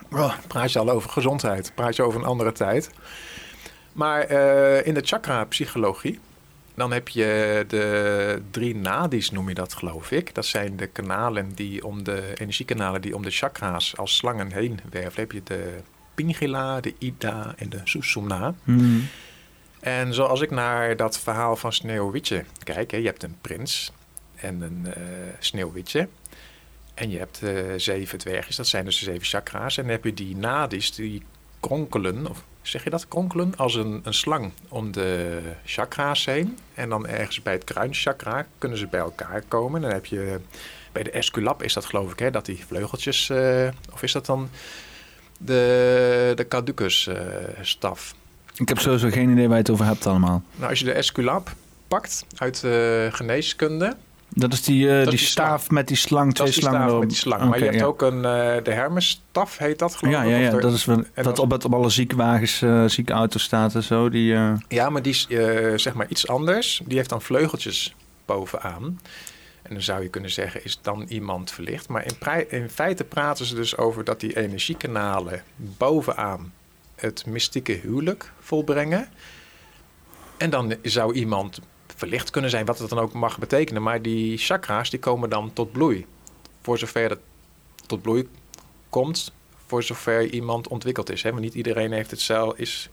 praat 0.49 0.73
je 0.73 0.79
al 0.79 0.91
over 0.91 1.11
gezondheid. 1.11 1.73
Praat 1.75 1.97
je 1.97 2.03
over 2.03 2.21
een 2.21 2.27
andere 2.27 2.53
tijd. 2.53 2.91
Maar 3.93 4.31
uh, 4.31 4.87
in 4.87 4.95
de 4.95 5.03
chakra-psychologie, 5.05 6.21
dan 6.79 6.93
heb 6.93 7.09
je 7.09 7.65
de 7.69 8.43
drie 8.51 8.77
nadis, 8.77 9.31
noem 9.31 9.49
je 9.49 9.55
dat 9.55 9.75
geloof 9.75 10.11
ik. 10.11 10.35
Dat 10.35 10.47
zijn 10.47 10.77
de 10.77 10.87
kanalen 10.87 11.55
die 11.55 11.85
om 11.85 12.05
de 12.05 12.33
energiekanalen 12.35 13.01
die 13.01 13.15
om 13.15 13.23
de 13.23 13.31
chakra's 13.31 13.97
als 13.97 14.17
slangen 14.17 14.53
heen 14.53 14.81
werven. 14.91 15.15
Dan 15.15 15.21
heb 15.21 15.33
je 15.33 15.43
de 15.45 15.79
Pingila, 16.15 16.81
de 16.81 16.95
Ida 16.99 17.55
en 17.57 17.69
de 17.69 17.81
Susumna. 17.85 18.55
Mm. 18.65 19.09
En 19.81 20.15
zoals 20.15 20.41
ik 20.41 20.51
naar 20.51 20.97
dat 20.97 21.19
verhaal 21.19 21.57
van 21.57 21.73
Sneeuwwitje 21.73 22.45
kijk, 22.65 22.91
hè, 22.91 22.97
je 22.97 23.07
hebt 23.07 23.23
een 23.23 23.37
prins 23.41 23.93
en 24.35 24.61
een 24.61 24.85
uh, 24.87 24.95
Sneeuwwitje. 25.39 26.09
En 26.95 27.11
je 27.11 27.19
hebt 27.19 27.43
uh, 27.43 27.61
zeven 27.77 28.19
dwergjes, 28.19 28.57
dat 28.57 28.67
zijn 28.67 28.85
dus 28.85 28.99
de 28.99 29.05
zeven 29.05 29.27
chakra's. 29.27 29.77
En 29.77 29.83
dan 29.83 29.93
heb 29.93 30.05
je 30.05 30.15
die 30.15 30.37
nadis, 30.37 30.95
die 30.95 31.23
kronkelen, 31.61 32.27
of 32.27 32.45
zeg 32.69 32.85
je 32.85 32.91
dat, 32.91 33.09
kronkelen, 33.09 33.53
als 33.57 33.75
een, 33.75 34.01
een 34.05 34.15
slang 34.15 34.53
om 34.69 34.93
de 34.93 35.41
chakra's 35.65 36.25
heen. 36.25 36.59
En 36.75 36.89
dan 36.89 37.07
ergens 37.07 37.43
bij 37.43 37.53
het 37.53 37.65
kruinchakra 37.65 38.47
kunnen 38.59 38.79
ze 38.79 38.87
bij 38.87 39.01
elkaar 39.01 39.43
komen. 39.49 39.81
Dan 39.81 39.91
heb 39.91 40.07
je 40.07 40.41
bij 40.93 41.03
de 41.03 41.11
esculap 41.11 41.63
is 41.63 41.73
dat 41.73 41.85
geloof 41.85 42.13
ik, 42.13 42.19
hè, 42.19 42.31
dat 42.31 42.45
die 42.45 42.65
vleugeltjes, 42.67 43.29
uh, 43.29 43.69
of 43.93 44.03
is 44.03 44.13
dat 44.13 44.27
dan 44.27 44.49
de, 45.39 46.33
de 46.35 46.49
caducus 46.49 47.07
uh, 47.07 47.17
staf? 47.61 48.15
Ik 48.55 48.69
heb 48.69 48.79
sowieso 48.79 49.11
geen 49.11 49.31
idee 49.31 49.47
waar 49.47 49.57
je 49.57 49.63
het 49.63 49.71
over 49.71 49.85
hebt 49.85 50.07
allemaal. 50.07 50.43
Nou, 50.57 50.71
als 50.71 50.79
je 50.79 50.85
de 50.85 50.93
esculap 50.93 51.53
pakt 51.89 52.25
uit 52.37 52.63
uh, 52.65 53.13
geneeskunde, 53.13 53.97
dat 54.39 54.53
is 54.53 54.63
die, 54.63 54.87
uh, 54.87 55.07
die, 55.07 55.19
staaf 55.19 55.71
met 55.71 55.89
die 55.89 55.97
slang, 55.97 56.35
twee 56.35 56.53
slangen 56.53 56.99
met 56.99 57.09
die 57.09 57.19
slang. 57.19 57.49
maar 57.49 57.59
je 57.59 57.65
hebt 57.65 57.83
ook 57.83 58.03
een, 58.03 58.17
uh, 58.17 58.23
de 58.63 58.71
Hermes-staf, 58.71 59.59
heet 59.59 59.79
dat 59.79 59.95
geloof 59.95 60.15
ik. 60.15 60.29
Ja, 60.29 60.37
ja, 60.37 60.51
dat 60.51 60.73
is 60.73 60.85
wel, 60.85 61.05
dat 61.15 61.39
op, 61.39 61.51
het, 61.51 61.65
op 61.65 61.75
alle 61.75 61.91
ziekenwagens, 61.91 62.63
uh, 62.63 62.85
ziekenauto's 62.85 63.43
staat 63.43 63.75
en 63.75 63.83
zo. 63.83 64.09
Die, 64.09 64.35
Ja, 64.69 64.91
maar 64.91 65.03
die 65.03 65.13
is 65.13 65.27
zeg 65.83 65.95
maar 65.95 66.07
iets 66.09 66.29
anders. 66.29 66.83
Die 66.85 66.97
heeft 66.97 67.09
dan 67.09 67.23
vleugeltjes 67.23 67.95
bovenaan. 68.25 69.01
En 69.63 69.75
dan 69.75 69.83
zou 69.83 70.03
je 70.03 70.09
kunnen 70.09 70.31
zeggen, 70.31 70.65
is 70.65 70.79
dan 70.83 71.05
iemand 71.09 71.51
verlicht. 71.51 71.89
Maar 71.89 72.05
in, 72.05 72.51
in 72.51 72.71
feite 72.71 73.05
praten 73.05 73.47
ze 73.47 73.55
dus 73.55 73.77
over 73.77 74.05
dat 74.05 74.21
die 74.21 74.37
energiekanalen 74.37 75.43
bovenaan 75.57 76.53
het 76.95 77.27
mystieke 77.27 77.73
huwelijk 77.73 78.33
volbrengen. 78.41 79.09
En 80.37 80.51
dan 80.51 80.75
zou 80.83 81.15
iemand 81.15 81.61
verlicht 81.99 82.31
kunnen 82.31 82.51
zijn, 82.51 82.67
wat 82.67 82.79
het 82.79 82.89
dan 82.89 82.99
ook 82.99 83.13
mag 83.13 83.39
betekenen. 83.39 83.83
Maar 83.83 84.03
die 84.03 84.39
chakra's 84.39 84.91
die 84.91 84.99
komen 84.99 85.31
dan 85.31 85.53
tot 85.53 85.73
bloei. 85.73 86.07
Voor 86.63 86.79
zover 86.79 87.11
het 87.11 87.21
tot 87.87 88.03
bloei 88.03 88.29
komt, 88.89 89.33
voor 89.67 89.83
zover 89.83 90.31
iemand 90.31 90.69
ontwikkeld 90.69 91.11
is. 91.11 91.23
Hè? 91.23 91.33
Maar 91.33 91.41
niet 91.41 91.55
iedereen 91.55 91.93
heeft 91.93 92.11
het 92.11 92.31
is 92.57 92.89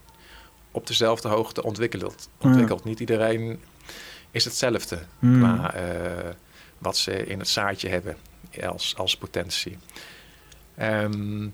op 0.72 0.88
dezelfde 0.88 1.28
hoogte 1.28 1.64
ontwikkeld. 1.64 2.30
ontwikkeld. 2.38 2.84
Niet 2.84 3.00
iedereen 3.00 3.60
is 4.32 4.46
hetzelfde 4.46 5.00
mm. 5.20 5.40
qua 5.40 5.76
uh, 5.76 5.82
wat 6.78 6.98
ze 6.98 7.26
in 7.26 7.40
het 7.40 7.50
zaadje 7.50 7.90
hebben 7.90 8.18
als, 8.68 8.94
als 8.98 9.18
potentie. 9.18 9.78
Um, 10.82 11.54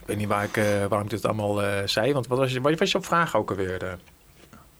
ik 0.00 0.06
weet 0.06 0.16
niet 0.16 0.28
waar 0.28 0.44
ik, 0.44 0.56
uh, 0.56 0.64
waarom 0.64 1.02
ik 1.02 1.10
dit 1.10 1.24
allemaal 1.24 1.62
uh, 1.64 1.78
zei, 1.84 2.12
want 2.12 2.26
wat 2.26 2.38
was, 2.38 2.52
je, 2.52 2.60
wat 2.60 2.78
was 2.78 2.90
je 2.90 2.98
op 2.98 3.06
vraag 3.06 3.36
ook 3.36 3.50
alweer? 3.50 3.98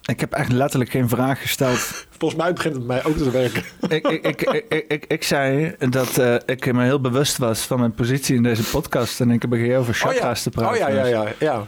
Ik 0.07 0.21
heb 0.21 0.33
echt 0.33 0.53
letterlijk 0.53 0.91
geen 0.91 1.09
vraag 1.09 1.41
gesteld. 1.41 1.79
Volgens 2.19 2.41
mij 2.43 2.53
begint 2.53 2.75
het 2.75 2.87
mij 2.87 3.05
ook 3.05 3.17
te 3.17 3.31
werken. 3.31 3.63
ik, 3.89 4.09
ik, 4.09 4.43
ik, 4.43 4.85
ik, 4.89 5.05
ik, 5.07 5.23
zei 5.23 5.75
dat 5.79 6.19
uh, 6.19 6.35
ik 6.47 6.73
me 6.73 6.85
heel 6.85 7.01
bewust 7.01 7.39
was 7.39 7.61
van 7.61 7.79
mijn 7.79 7.95
positie 7.95 8.37
in 8.37 8.43
deze 8.43 8.63
podcast. 8.63 9.21
En 9.21 9.31
ik 9.31 9.43
heb 9.43 9.77
over 9.79 9.95
chakra's 9.95 10.43
te 10.43 10.51
praten. 10.51 10.73
Oh 10.73 10.79
ja, 10.79 10.89
ja, 10.89 11.07
ja. 11.07 11.27
ja. 11.39 11.67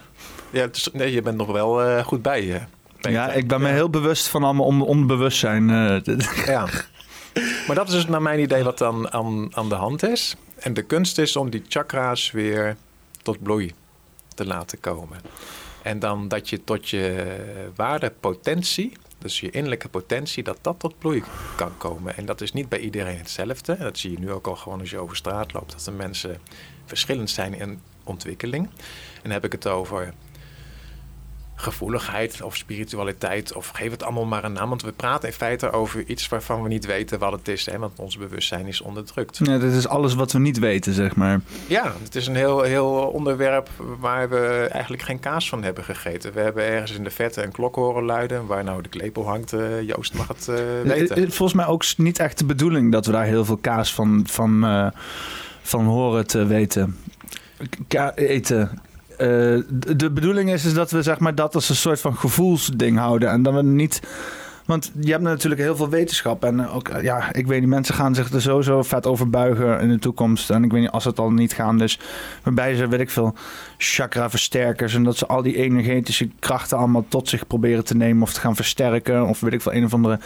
ja 0.49 0.67
dus, 0.67 0.89
nee, 0.93 1.11
je 1.11 1.21
bent 1.21 1.37
nog 1.37 1.51
wel 1.51 1.87
uh, 1.87 2.05
goed 2.05 2.21
bij 2.21 2.45
je. 2.45 2.59
Ja, 2.99 3.31
ik 3.31 3.47
ben 3.47 3.61
me 3.61 3.69
heel 3.69 3.89
bewust 3.89 4.27
van 4.27 4.43
allemaal 4.43 4.65
on 4.65 4.81
onbewustzijn. 4.81 5.69
Uh, 5.77 6.45
ja. 6.45 6.67
Maar 7.67 7.75
dat 7.75 7.87
is 7.87 7.93
dus 7.93 8.07
naar 8.07 8.21
mijn 8.21 8.39
idee 8.39 8.63
wat 8.63 8.77
dan 8.77 9.11
aan, 9.11 9.55
aan 9.55 9.69
de 9.69 9.75
hand 9.75 10.03
is. 10.03 10.35
En 10.55 10.73
de 10.73 10.81
kunst 10.81 11.17
is 11.17 11.35
om 11.35 11.49
die 11.49 11.63
chakra's 11.67 12.31
weer 12.31 12.75
tot 13.21 13.43
bloei 13.43 13.73
te 14.35 14.45
laten 14.45 14.79
komen. 14.79 15.17
En 15.87 15.99
dan 15.99 16.27
dat 16.27 16.49
je 16.49 16.63
tot 16.63 16.89
je 16.89 17.35
ware 17.75 18.13
potentie, 18.19 18.91
dus 19.17 19.39
je 19.39 19.49
innerlijke 19.49 19.89
potentie, 19.89 20.43
dat 20.43 20.57
dat 20.61 20.79
tot 20.79 20.99
bloei 20.99 21.23
kan 21.55 21.77
komen. 21.77 22.17
En 22.17 22.25
dat 22.25 22.41
is 22.41 22.53
niet 22.53 22.69
bij 22.69 22.79
iedereen 22.79 23.17
hetzelfde. 23.17 23.77
Dat 23.77 23.97
zie 23.97 24.11
je 24.11 24.19
nu 24.19 24.31
ook 24.31 24.47
al 24.47 24.55
gewoon 24.55 24.79
als 24.79 24.89
je 24.89 24.97
over 24.97 25.15
straat 25.15 25.53
loopt, 25.53 25.71
dat 25.71 25.83
de 25.83 25.91
mensen 25.91 26.39
verschillend 26.85 27.29
zijn 27.29 27.53
in 27.53 27.81
ontwikkeling. 28.03 28.65
En 28.65 29.21
dan 29.23 29.31
heb 29.31 29.45
ik 29.45 29.51
het 29.51 29.67
over 29.67 30.13
gevoeligheid 31.59 32.41
of 32.41 32.55
spiritualiteit 32.55 33.53
of 33.53 33.69
geef 33.69 33.91
het 33.91 34.03
allemaal 34.03 34.25
maar 34.25 34.43
een 34.43 34.53
naam. 34.53 34.69
Want 34.69 34.81
we 34.81 34.91
praten 34.91 35.27
in 35.29 35.33
feite 35.33 35.71
over 35.71 36.03
iets 36.05 36.27
waarvan 36.27 36.63
we 36.63 36.67
niet 36.67 36.85
weten 36.85 37.19
wat 37.19 37.31
het 37.31 37.47
is. 37.47 37.65
Hè? 37.65 37.77
Want 37.77 37.99
ons 37.99 38.17
bewustzijn 38.17 38.65
is 38.65 38.81
onderdrukt. 38.81 39.37
Ja, 39.43 39.57
dat 39.57 39.73
is 39.73 39.87
alles 39.87 40.13
wat 40.13 40.31
we 40.31 40.39
niet 40.39 40.59
weten, 40.59 40.93
zeg 40.93 41.15
maar. 41.15 41.41
Ja, 41.67 41.93
het 42.03 42.15
is 42.15 42.27
een 42.27 42.35
heel, 42.35 42.61
heel 42.61 42.89
onderwerp 42.89 43.69
waar 43.99 44.29
we 44.29 44.67
eigenlijk 44.71 45.03
geen 45.03 45.19
kaas 45.19 45.49
van 45.49 45.63
hebben 45.63 45.83
gegeten. 45.83 46.33
We 46.33 46.39
hebben 46.39 46.63
ergens 46.63 46.91
in 46.91 47.03
de 47.03 47.09
vette 47.09 47.43
een 47.43 47.51
klok 47.51 47.75
horen 47.75 48.03
luiden. 48.03 48.45
Waar 48.45 48.63
nou 48.63 48.81
de 48.81 48.89
klepel 48.89 49.27
hangt, 49.27 49.53
uh, 49.53 49.81
Joost 49.81 50.13
mag 50.13 50.27
het 50.27 50.47
uh, 50.49 50.55
weten. 50.83 51.31
Volgens 51.31 51.53
mij 51.53 51.65
ook 51.65 51.83
niet 51.97 52.19
echt 52.19 52.37
de 52.37 52.45
bedoeling 52.45 52.91
dat 52.91 53.05
we 53.05 53.11
daar 53.11 53.25
heel 53.25 53.45
veel 53.45 53.57
kaas 53.57 53.93
van, 53.93 54.23
van, 54.29 54.65
uh, 54.65 54.87
van 55.61 55.85
horen 55.85 56.27
te 56.27 56.45
weten. 56.45 56.97
eten. 58.15 58.81
Uh, 59.21 59.27
de, 59.95 60.11
bedoeling 60.11 60.51
is, 60.51 60.65
is 60.65 60.73
dat 60.73 60.91
we 60.91 61.01
zeg 61.01 61.19
maar, 61.19 61.35
dat 61.35 61.55
als 61.55 61.69
een 61.69 61.75
soort 61.75 61.99
van 61.99 62.15
gevoelsding 62.15 62.97
houden. 62.97 63.29
En 63.29 63.43
dat 63.43 63.53
we 63.53 63.63
niet 63.63 64.01
want 64.67 64.91
je 64.99 65.11
hebt 65.11 65.23
natuurlijk 65.23 65.61
heel 65.61 65.75
veel 65.75 65.89
wetenschap. 65.89 66.43
En 66.43 66.69
ook, 66.69 66.91
ja, 67.01 67.33
ik 67.33 67.47
weet 67.47 67.59
niet, 67.59 67.69
mensen 67.69 67.95
gaan 67.95 68.15
zich 68.15 68.31
er 68.31 68.41
sowieso 68.41 68.83
vet 68.83 69.05
over 69.05 69.29
buigen 69.29 69.79
in 69.79 69.89
de 69.89 69.99
toekomst. 69.99 70.49
En 70.49 70.63
ik 70.63 70.71
weet 70.71 70.81
niet, 70.81 70.89
als 70.89 71.05
het 71.05 71.19
al 71.19 71.31
niet 71.31 71.53
gaan. 71.53 71.77
Dus 71.77 71.99
waarbij 72.43 72.75
ze, 72.75 72.87
weet 72.87 72.99
ik 72.99 73.09
veel, 73.09 73.35
chakra-versterkers. 73.77 74.93
En 74.93 75.03
dat 75.03 75.17
ze 75.17 75.27
al 75.27 75.41
die 75.41 75.57
energetische 75.57 76.29
krachten 76.39 76.77
allemaal 76.77 77.05
tot 77.07 77.29
zich 77.29 77.47
proberen 77.47 77.85
te 77.85 77.95
nemen 77.95 78.21
of 78.21 78.33
te 78.33 78.39
gaan 78.39 78.55
versterken. 78.55 79.27
Of 79.27 79.39
weet 79.39 79.53
ik 79.53 79.61
veel, 79.61 79.73
een 79.73 79.85
of 79.85 79.93
andere 79.93 80.19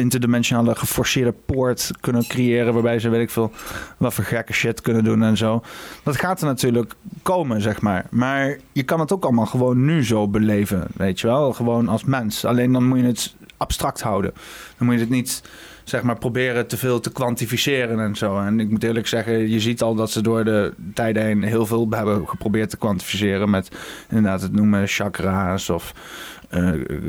interdimensionale 0.00 0.74
geforceerde 0.74 1.34
poort 1.46 1.90
kunnen 2.00 2.26
creëren. 2.26 2.72
Waarbij 2.72 2.98
ze, 2.98 3.08
weet 3.08 3.22
ik 3.22 3.30
veel, 3.30 3.52
wat 3.96 4.14
voor 4.14 4.24
gekke 4.24 4.52
shit 4.52 4.80
kunnen 4.80 5.04
doen 5.04 5.22
en 5.22 5.36
zo. 5.36 5.62
Dat 6.02 6.16
gaat 6.16 6.40
er 6.40 6.46
natuurlijk 6.46 6.94
komen, 7.22 7.60
zeg 7.60 7.80
maar. 7.80 8.06
Maar 8.10 8.58
je 8.72 8.82
kan 8.82 9.00
het 9.00 9.12
ook 9.12 9.24
allemaal 9.24 9.46
gewoon 9.46 9.84
nu 9.84 10.04
zo 10.04 10.28
beleven, 10.28 10.86
weet 10.96 11.20
je 11.20 11.26
wel. 11.26 11.52
Gewoon 11.52 11.88
als 11.88 12.04
mens. 12.04 12.44
Alleen 12.44 12.72
dan 12.72 12.88
moet 12.88 12.98
je 12.98 13.04
het 13.04 13.34
abstract 13.56 14.00
houden. 14.00 14.32
Dan 14.76 14.86
moet 14.86 14.94
je 14.94 15.00
het 15.00 15.10
niet 15.10 15.42
zeg 15.84 16.02
maar, 16.02 16.18
proberen 16.18 16.66
te 16.66 16.76
veel 16.76 17.00
te 17.00 17.12
kwantificeren 17.12 18.00
en 18.00 18.16
zo. 18.16 18.38
En 18.38 18.60
ik 18.60 18.70
moet 18.70 18.84
eerlijk 18.84 19.06
zeggen, 19.06 19.50
je 19.50 19.60
ziet 19.60 19.82
al 19.82 19.94
dat 19.94 20.10
ze 20.10 20.20
door 20.20 20.44
de 20.44 20.74
tijden 20.94 21.24
heen 21.24 21.42
heel 21.42 21.66
veel 21.66 21.86
hebben 21.90 22.28
geprobeerd 22.28 22.70
te 22.70 22.76
kwantificeren 22.76 23.50
met 23.50 23.68
inderdaad 24.08 24.42
het 24.42 24.52
noemen 24.52 24.88
chakra's 24.88 25.68
of 25.68 25.94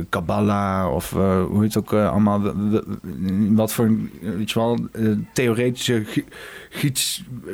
Kabbalah 0.09 0.93
of 0.93 1.11
uh, 1.11 1.43
hoe 1.43 1.61
heet 1.61 1.73
het 1.73 1.83
ook 1.83 1.93
uh, 1.93 2.09
allemaal, 2.09 2.41
wat 3.49 3.73
voor 3.73 3.91
weet 4.21 4.51
je 4.51 4.59
wel, 4.59 4.77
theoretische 5.33 6.05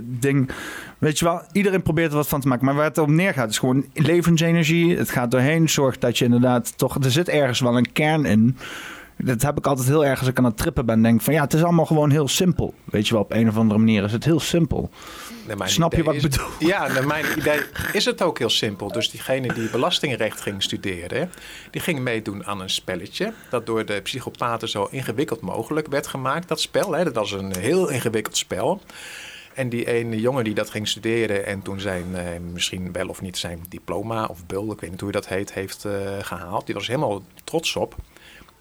ding. 0.04 0.50
Weet 0.98 1.20
je 1.20 1.26
wel, 1.26 1.42
iedereen 1.52 1.82
probeert 1.82 2.10
er 2.12 2.18
wat 2.18 2.28
van 2.28 2.42
te 2.42 2.48
maken. 2.48 2.66
Maar 2.66 2.76
waar 2.76 2.86
het 2.86 2.98
op 2.98 3.10
neergaat 3.10 3.50
is 3.50 3.60
gewoon 3.60 3.86
levensenergie. 3.94 4.98
Het 4.98 5.10
gaat 5.10 5.32
doorheen, 5.32 5.70
zorgt 5.70 6.02
dat 6.02 6.18
je 6.18 6.26
inderdaad 6.26 6.78
toch, 6.78 6.96
er 7.04 7.12
zit 7.12 7.30
ergens 7.30 7.60
wel 7.60 7.78
een 7.78 7.92
kern 7.92 8.26
in. 8.26 8.58
Dat 9.18 9.42
heb 9.42 9.58
ik 9.58 9.68
altijd 9.68 9.88
heel 9.88 10.06
erg 10.06 10.20
als 10.20 10.28
ik 10.28 10.38
aan 10.38 10.44
het 10.44 10.58
trippen 10.58 10.86
ben. 10.86 11.02
Denk 11.02 11.22
van 11.22 11.34
ja, 11.34 11.44
het 11.44 11.54
is 11.54 11.64
allemaal 11.64 11.86
gewoon 11.86 12.10
heel 12.10 12.28
simpel. 12.28 12.74
Weet 12.84 13.08
je 13.08 13.14
wel, 13.14 13.24
op 13.24 13.32
een 13.32 13.48
of 13.48 13.58
andere 13.58 13.80
manier 13.80 14.04
is 14.04 14.12
het 14.12 14.24
heel 14.24 14.40
simpel. 14.40 14.90
Snap 15.56 15.94
je 15.94 16.04
wat 16.04 16.16
ik 16.16 16.22
bedoel? 16.22 16.48
Ja, 16.74 16.88
naar 16.88 17.08
mijn 17.08 17.26
idee 17.38 17.60
is 17.94 18.06
het 18.06 18.22
ook 18.22 18.38
heel 18.38 18.50
simpel. 18.50 18.92
Dus 18.92 19.10
diegene 19.10 19.54
die 19.54 19.70
belastingrecht 19.70 20.42
ging 20.42 20.64
studeren, 20.64 21.32
die 21.72 21.82
ging 21.82 22.00
meedoen 22.00 22.46
aan 22.46 22.62
een 22.62 22.70
spelletje. 22.70 23.34
Dat 23.50 23.66
door 23.66 23.86
de 23.86 24.02
psychopaten 24.02 24.70
zo 24.70 24.88
ingewikkeld 24.92 25.42
mogelijk 25.42 25.88
werd 25.88 26.08
gemaakt. 26.08 26.48
Dat 26.48 26.62
spel, 26.62 26.92
hè, 26.92 27.04
dat 27.04 27.16
was 27.16 27.32
een 27.32 27.56
heel 27.56 27.90
ingewikkeld 27.90 28.38
spel. 28.38 28.82
En 29.54 29.70
die 29.70 29.88
ene 29.88 30.20
jongen 30.20 30.44
die 30.44 30.54
dat 30.54 30.70
ging 30.70 30.88
studeren 30.88 31.46
en 31.46 31.62
toen 31.62 31.80
zijn, 31.80 32.16
eh, 32.16 32.26
misschien 32.54 32.92
wel 32.92 33.08
of 33.08 33.22
niet 33.22 33.38
zijn 33.38 33.66
diploma 33.70 34.26
of 34.26 34.46
bul, 34.46 34.72
ik 34.72 34.80
weet 34.80 34.90
niet 34.90 35.00
hoe 35.00 35.10
je 35.10 35.16
dat 35.16 35.28
heet, 35.28 35.54
heeft 35.54 35.86
uh, 35.86 35.94
gehaald. 36.22 36.66
Die 36.66 36.76
was 36.76 36.88
helemaal 36.88 37.24
trots 37.44 37.76
op 37.76 37.96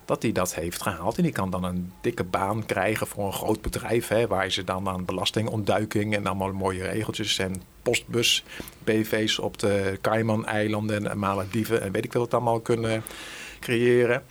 dat 0.06 0.22
hij 0.22 0.32
dat 0.32 0.54
heeft 0.54 0.82
gehaald. 0.82 1.16
En 1.16 1.22
die 1.22 1.32
kan 1.32 1.50
dan 1.50 1.64
een 1.64 1.92
dikke 2.00 2.24
baan 2.24 2.66
krijgen 2.66 3.06
voor 3.06 3.26
een 3.26 3.32
groot 3.32 3.60
bedrijf, 3.60 4.08
hè, 4.08 4.26
waar 4.26 4.50
ze 4.50 4.64
dan 4.64 4.88
aan 4.88 5.04
belastingontduiking 5.04 6.14
en 6.14 6.26
allemaal 6.26 6.52
mooie 6.52 6.82
regeltjes 6.82 7.38
en 7.38 7.62
postbus, 7.82 8.44
BV's 8.84 9.38
op 9.38 9.58
de 9.58 9.98
Cayman-eilanden 10.00 11.10
en 11.10 11.18
Malediven 11.18 11.82
en 11.82 11.92
weet 11.92 12.04
ik 12.04 12.12
veel 12.12 12.20
wat 12.20 12.34
allemaal 12.34 12.60
kunnen 12.60 13.02
creëren. 13.60 14.22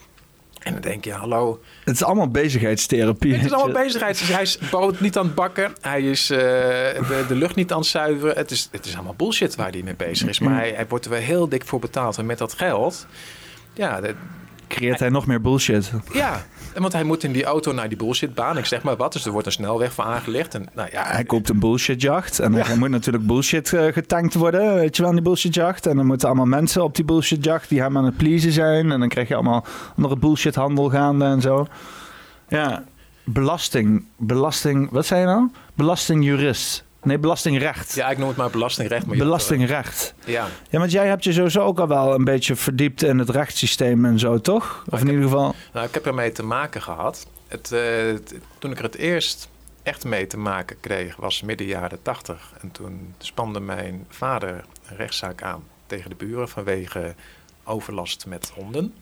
En 0.66 0.72
dan 0.72 0.80
denk 0.80 1.04
je, 1.04 1.12
hallo. 1.12 1.60
Het 1.84 1.94
is 1.94 2.02
allemaal 2.02 2.28
bezigheidstherapie. 2.28 3.34
Het 3.34 3.44
is 3.44 3.52
allemaal 3.52 3.82
bezigheid. 3.82 4.20
hij 4.20 4.42
is 4.42 4.58
brood 4.70 5.00
niet 5.00 5.16
aan 5.16 5.26
het 5.26 5.34
bakken. 5.34 5.72
Hij 5.80 6.02
is 6.02 6.30
uh, 6.30 6.38
de, 6.38 7.24
de, 7.28 7.34
lucht 7.34 7.54
niet 7.54 7.72
aan 7.72 7.78
het 7.78 7.86
zuiveren. 7.86 8.36
Het 8.36 8.50
is, 8.50 8.68
het 8.72 8.86
is 8.86 8.94
allemaal 8.94 9.14
bullshit 9.14 9.54
waar 9.54 9.70
hij 9.70 9.82
mee 9.82 9.94
bezig 9.94 10.28
is. 10.28 10.38
Maar 10.38 10.54
hij, 10.54 10.72
hij 10.72 10.86
wordt 10.88 11.04
er 11.04 11.10
wel 11.10 11.20
heel 11.20 11.48
dik 11.48 11.64
voor 11.64 11.78
betaald. 11.78 12.18
En 12.18 12.26
met 12.26 12.38
dat 12.38 12.52
geld, 12.52 13.06
ja, 13.72 14.00
creëert 14.68 14.98
hij 14.98 15.08
nog 15.08 15.26
meer 15.26 15.40
bullshit. 15.40 15.92
Ja, 16.12 16.46
want 16.74 16.92
hij 16.92 17.04
moet 17.04 17.24
in 17.24 17.32
die 17.32 17.44
auto 17.44 17.72
naar 17.72 17.88
die 17.88 17.96
bullshitbaan. 17.96 18.58
Ik 18.58 18.64
zeg 18.64 18.82
maar 18.82 18.96
wat, 18.96 19.12
dus 19.12 19.26
er 19.26 19.32
wordt 19.32 19.46
een 19.46 19.52
snelweg 19.52 19.92
voor 19.92 20.04
aangelegd. 20.04 20.54
En, 20.54 20.66
nou 20.74 20.88
ja, 20.92 21.04
hij 21.06 21.24
koopt 21.24 21.48
een 21.48 21.58
bullshitjacht. 21.58 22.38
En 22.38 22.52
ja. 22.52 22.68
er 22.68 22.78
moet 22.78 22.88
natuurlijk 22.88 23.26
bullshit 23.26 23.72
uh, 23.72 23.92
getankt 23.92 24.34
worden, 24.34 24.74
weet 24.74 24.96
je 24.96 25.02
wel, 25.02 25.12
die 25.12 25.22
bullshitjacht. 25.22 25.86
En 25.86 25.96
dan 25.96 26.06
moeten 26.06 26.28
allemaal 26.28 26.46
mensen 26.46 26.82
op 26.82 26.94
die 26.94 27.04
bullshitjacht 27.04 27.68
die 27.68 27.80
hem 27.80 27.96
aan 27.96 28.04
het 28.04 28.16
pleasen 28.16 28.52
zijn. 28.52 28.92
En 28.92 29.00
dan 29.00 29.08
krijg 29.08 29.28
je 29.28 29.34
allemaal 29.34 29.64
andere 29.96 30.16
bullshithandel 30.16 30.90
gaande 30.90 31.24
en 31.24 31.40
zo. 31.40 31.66
Ja, 32.48 32.84
belasting. 33.24 34.06
Belasting, 34.16 34.90
wat 34.90 35.06
zei 35.06 35.20
je 35.20 35.26
nou? 35.26 35.50
Belastingjurist. 35.74 36.85
Nee, 37.06 37.18
belastingrecht. 37.18 37.94
Ja, 37.94 38.08
ik 38.08 38.18
noem 38.18 38.28
het 38.28 38.36
maar 38.36 38.50
belastingrecht. 38.50 39.06
Maar 39.06 39.16
belastingrecht. 39.16 40.14
Ja. 40.24 40.46
Ja, 40.70 40.78
want 40.78 40.90
jij 40.90 41.06
hebt 41.06 41.24
je 41.24 41.32
sowieso 41.32 41.60
ook 41.60 41.78
al 41.80 41.88
wel 41.88 42.14
een 42.14 42.24
beetje 42.24 42.56
verdiept 42.56 43.02
in 43.02 43.18
het 43.18 43.30
rechtssysteem 43.30 44.04
en 44.04 44.18
zo, 44.18 44.40
toch? 44.40 44.84
Of 44.90 45.00
in 45.00 45.06
ieder 45.06 45.22
geval... 45.22 45.54
Nou, 45.72 45.86
ik 45.86 45.94
heb 45.94 46.06
ermee 46.06 46.32
te 46.32 46.42
maken 46.42 46.82
gehad. 46.82 47.26
Het, 47.48 47.70
uh, 47.72 47.80
toen 48.58 48.70
ik 48.70 48.78
er 48.78 48.84
het 48.84 48.96
eerst 48.96 49.48
echt 49.82 50.04
mee 50.04 50.26
te 50.26 50.38
maken 50.38 50.76
kreeg, 50.80 51.16
was 51.16 51.42
midden 51.42 51.66
jaren 51.66 52.02
tachtig. 52.02 52.52
En 52.60 52.70
toen 52.70 53.14
spande 53.18 53.60
mijn 53.60 54.06
vader 54.08 54.64
een 54.88 54.96
rechtszaak 54.96 55.42
aan 55.42 55.64
tegen 55.86 56.10
de 56.10 56.16
buren 56.16 56.48
vanwege 56.48 57.14
overlast 57.64 58.26
met 58.26 58.52
honden. 58.54 58.94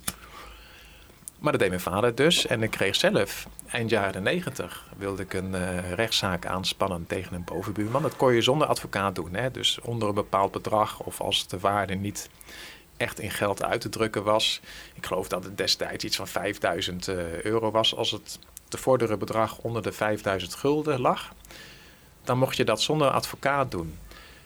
Maar 1.44 1.52
dat 1.52 1.62
deed 1.62 1.70
mijn 1.70 1.94
vader 1.94 2.14
dus. 2.14 2.46
En 2.46 2.62
ik 2.62 2.70
kreeg 2.70 2.96
zelf, 2.96 3.46
eind 3.66 3.90
jaren 3.90 4.22
negentig, 4.22 4.84
wilde 4.96 5.22
ik 5.22 5.34
een 5.34 5.54
uh, 5.54 5.92
rechtszaak 5.92 6.46
aanspannen 6.46 7.06
tegen 7.06 7.34
een 7.34 7.44
bovenbuurman. 7.44 8.02
Dat 8.02 8.16
kon 8.16 8.34
je 8.34 8.40
zonder 8.40 8.66
advocaat 8.66 9.14
doen. 9.14 9.34
Hè? 9.34 9.50
Dus 9.50 9.80
onder 9.80 10.08
een 10.08 10.14
bepaald 10.14 10.52
bedrag 10.52 11.00
of 11.00 11.20
als 11.20 11.46
de 11.46 11.58
waarde 11.58 11.94
niet 11.94 12.28
echt 12.96 13.20
in 13.20 13.30
geld 13.30 13.64
uit 13.64 13.80
te 13.80 13.88
drukken 13.88 14.22
was. 14.22 14.60
Ik 14.94 15.06
geloof 15.06 15.28
dat 15.28 15.44
het 15.44 15.56
destijds 15.58 16.04
iets 16.04 16.16
van 16.16 16.28
5000 16.28 17.08
uh, 17.08 17.42
euro 17.42 17.70
was. 17.70 17.94
Als 17.94 18.10
het 18.10 18.38
te 18.68 18.78
vorderen 18.78 19.18
bedrag 19.18 19.58
onder 19.58 19.82
de 19.82 19.92
5000 19.92 20.54
gulden 20.54 21.00
lag, 21.00 21.32
dan 22.22 22.38
mocht 22.38 22.56
je 22.56 22.64
dat 22.64 22.82
zonder 22.82 23.10
advocaat 23.10 23.70
doen. 23.70 23.98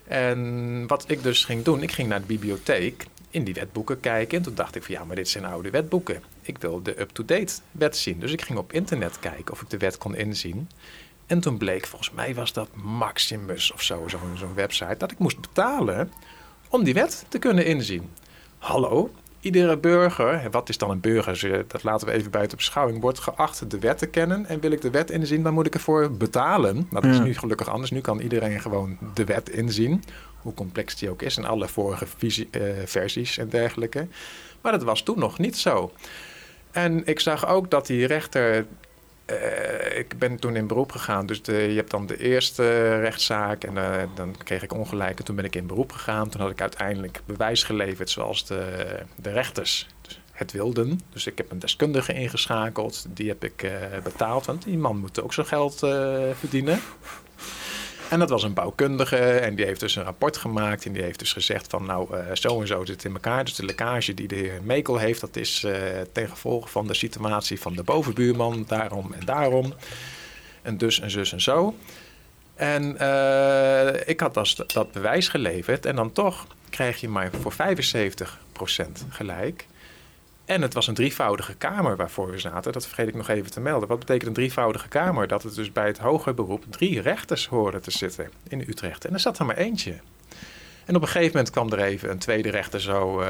En 0.04 0.86
wat 0.86 1.04
ik 1.06 1.22
dus 1.22 1.44
ging 1.44 1.64
doen, 1.64 1.82
ik 1.82 1.92
ging 1.92 2.08
naar 2.08 2.20
de 2.20 2.26
bibliotheek 2.26 3.06
in 3.30 3.44
die 3.44 3.54
wetboeken 3.54 4.00
kijken. 4.00 4.38
En 4.38 4.44
toen 4.44 4.54
dacht 4.54 4.76
ik 4.76 4.82
van 4.82 4.94
ja, 4.94 5.04
maar 5.04 5.16
dit 5.16 5.28
zijn 5.28 5.44
oude 5.44 5.70
wetboeken. 5.70 6.22
Ik 6.42 6.58
wil 6.58 6.82
de 6.82 7.00
up-to-date 7.00 7.54
wet 7.72 7.96
zien. 7.96 8.20
Dus 8.20 8.32
ik 8.32 8.42
ging 8.42 8.58
op 8.58 8.72
internet 8.72 9.18
kijken 9.18 9.52
of 9.52 9.62
ik 9.62 9.70
de 9.70 9.78
wet 9.78 9.98
kon 9.98 10.14
inzien. 10.14 10.68
En 11.26 11.40
toen 11.40 11.58
bleek, 11.58 11.86
volgens 11.86 12.10
mij 12.10 12.34
was 12.34 12.52
dat 12.52 12.68
Maximus 12.74 13.72
of 13.72 13.82
zo, 13.82 14.08
zo'n 14.08 14.54
website, 14.54 14.96
dat 14.98 15.10
ik 15.10 15.18
moest 15.18 15.40
betalen 15.40 16.12
om 16.68 16.84
die 16.84 16.94
wet 16.94 17.24
te 17.28 17.38
kunnen 17.38 17.66
inzien. 17.66 18.10
Hallo, 18.58 19.10
iedere 19.40 19.76
burger, 19.76 20.50
wat 20.50 20.68
is 20.68 20.78
dan 20.78 20.90
een 20.90 21.00
burger? 21.00 21.64
Dat 21.68 21.82
laten 21.82 22.06
we 22.06 22.12
even 22.12 22.30
buiten 22.30 22.56
beschouwing, 22.56 23.00
wordt 23.00 23.18
geacht 23.18 23.70
de 23.70 23.78
wet 23.78 23.98
te 23.98 24.06
kennen. 24.06 24.46
En 24.46 24.60
wil 24.60 24.70
ik 24.70 24.80
de 24.80 24.90
wet 24.90 25.10
inzien, 25.10 25.42
dan 25.42 25.54
moet 25.54 25.66
ik 25.66 25.74
ervoor 25.74 26.10
betalen. 26.10 26.86
Nou, 26.90 27.06
dat 27.06 27.14
is 27.14 27.20
nu 27.20 27.34
gelukkig 27.34 27.68
anders. 27.68 27.90
Nu 27.90 28.00
kan 28.00 28.20
iedereen 28.20 28.60
gewoon 28.60 28.98
de 29.14 29.24
wet 29.24 29.48
inzien 29.48 30.02
hoe 30.38 30.54
complex 30.54 30.96
die 30.96 31.10
ook 31.10 31.22
is 31.22 31.36
en 31.36 31.44
alle 31.44 31.68
vorige 31.68 32.06
uh, 32.20 32.62
versies 32.84 33.38
en 33.38 33.48
dergelijke. 33.48 34.06
Maar 34.60 34.72
dat 34.72 34.82
was 34.82 35.02
toen 35.02 35.18
nog 35.18 35.38
niet 35.38 35.56
zo. 35.56 35.92
En 36.70 37.06
ik 37.06 37.20
zag 37.20 37.46
ook 37.46 37.70
dat 37.70 37.86
die 37.86 38.06
rechter. 38.06 38.66
Uh, 39.30 39.98
ik 39.98 40.18
ben 40.18 40.38
toen 40.38 40.56
in 40.56 40.66
beroep 40.66 40.92
gegaan, 40.92 41.26
dus 41.26 41.40
je 41.44 41.52
hebt 41.52 41.90
dan 41.90 42.06
de 42.06 42.18
eerste 42.18 42.96
rechtszaak 43.00 43.64
en 43.64 43.74
uh, 43.74 44.02
dan 44.14 44.34
kreeg 44.44 44.62
ik 44.62 44.72
ongelijk. 44.72 45.18
En 45.18 45.24
toen 45.24 45.36
ben 45.36 45.44
ik 45.44 45.56
in 45.56 45.66
beroep 45.66 45.92
gegaan. 45.92 46.28
Toen 46.28 46.40
had 46.40 46.50
ik 46.50 46.60
uiteindelijk 46.60 47.20
bewijs 47.26 47.62
geleverd 47.62 48.10
zoals 48.10 48.46
de, 48.46 48.86
de 49.16 49.30
rechters 49.30 49.86
het 50.32 50.52
wilden. 50.52 51.00
Dus 51.12 51.26
ik 51.26 51.38
heb 51.38 51.50
een 51.50 51.58
deskundige 51.58 52.12
ingeschakeld, 52.12 53.06
die 53.08 53.28
heb 53.28 53.44
ik 53.44 53.70
betaald, 54.02 54.46
want 54.46 54.62
die 54.62 54.78
man 54.78 54.98
moet 54.98 55.22
ook 55.22 55.32
zijn 55.32 55.46
geld 55.46 55.78
verdienen. 56.38 56.80
En 58.10 58.18
dat 58.18 58.30
was 58.30 58.42
een 58.42 58.54
bouwkundige 58.54 59.16
en 59.16 59.54
die 59.54 59.64
heeft 59.64 59.80
dus 59.80 59.96
een 59.96 60.02
rapport 60.02 60.36
gemaakt. 60.36 60.86
En 60.86 60.92
die 60.92 61.02
heeft 61.02 61.18
dus 61.18 61.32
gezegd 61.32 61.66
van 61.70 61.86
nou 61.86 62.34
zo 62.34 62.60
en 62.60 62.66
zo 62.66 62.84
zit 62.84 62.94
het 62.94 63.04
in 63.04 63.12
elkaar. 63.12 63.44
Dus 63.44 63.54
de 63.54 63.64
lekkage 63.64 64.14
die 64.14 64.28
de 64.28 64.34
heer 64.34 64.60
Mekel 64.62 64.98
heeft, 64.98 65.20
dat 65.20 65.36
is 65.36 65.62
uh, 65.66 65.72
ten 66.12 66.28
gevolge 66.28 66.68
van 66.68 66.86
de 66.86 66.94
situatie 66.94 67.60
van 67.60 67.74
de 67.74 67.82
bovenbuurman. 67.82 68.64
Daarom 68.68 69.12
en 69.12 69.24
daarom. 69.24 69.74
En 70.62 70.78
dus 70.78 71.00
en 71.00 71.10
zus 71.10 71.32
en 71.32 71.40
zo. 71.40 71.74
En 72.54 72.96
uh, 73.00 74.08
ik 74.08 74.20
had 74.20 74.34
dat, 74.34 74.64
dat 74.66 74.92
bewijs 74.92 75.28
geleverd. 75.28 75.86
En 75.86 75.96
dan 75.96 76.12
toch 76.12 76.46
krijg 76.70 77.00
je 77.00 77.08
maar 77.08 77.30
voor 77.40 77.52
75% 77.52 77.56
gelijk. 79.08 79.66
En 80.48 80.62
het 80.62 80.74
was 80.74 80.86
een 80.86 80.94
drievoudige 80.94 81.54
kamer 81.54 81.96
waarvoor 81.96 82.30
we 82.30 82.38
zaten. 82.38 82.72
Dat 82.72 82.86
vergeet 82.86 83.08
ik 83.08 83.14
nog 83.14 83.28
even 83.28 83.50
te 83.50 83.60
melden. 83.60 83.88
Wat 83.88 83.98
betekent 83.98 84.26
een 84.26 84.34
drievoudige 84.34 84.88
kamer? 84.88 85.28
Dat 85.28 85.42
het 85.42 85.54
dus 85.54 85.72
bij 85.72 85.86
het 85.86 85.98
hoger 85.98 86.34
beroep 86.34 86.64
drie 86.70 87.00
rechters 87.00 87.46
horen 87.46 87.82
te 87.82 87.90
zitten 87.90 88.30
in 88.48 88.60
Utrecht. 88.60 89.04
En 89.04 89.12
er 89.12 89.20
zat 89.20 89.38
er 89.38 89.46
maar 89.46 89.56
eentje. 89.56 89.94
En 90.84 90.96
op 90.96 91.02
een 91.02 91.08
gegeven 91.08 91.32
moment 91.36 91.50
kwam 91.50 91.72
er 91.72 91.78
even 91.78 92.10
een 92.10 92.18
tweede 92.18 92.50
rechter 92.50 92.80
zo, 92.80 93.20
uh, 93.20 93.26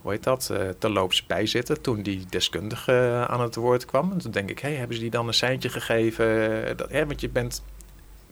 hoe 0.00 0.10
heet 0.10 0.22
dat, 0.22 0.48
uh, 0.52 0.58
terloops 0.78 1.26
bij 1.26 1.46
zitten. 1.46 1.80
Toen 1.80 2.02
die 2.02 2.26
deskundige 2.28 3.26
aan 3.28 3.40
het 3.40 3.54
woord 3.54 3.84
kwam. 3.84 4.12
En 4.12 4.18
toen 4.18 4.32
denk 4.32 4.50
ik, 4.50 4.58
hey, 4.58 4.74
hebben 4.74 4.96
ze 4.96 5.02
die 5.02 5.10
dan 5.10 5.26
een 5.26 5.34
seintje 5.34 5.68
gegeven? 5.68 6.76
Want 7.06 7.20
je 7.20 7.28
bent 7.28 7.62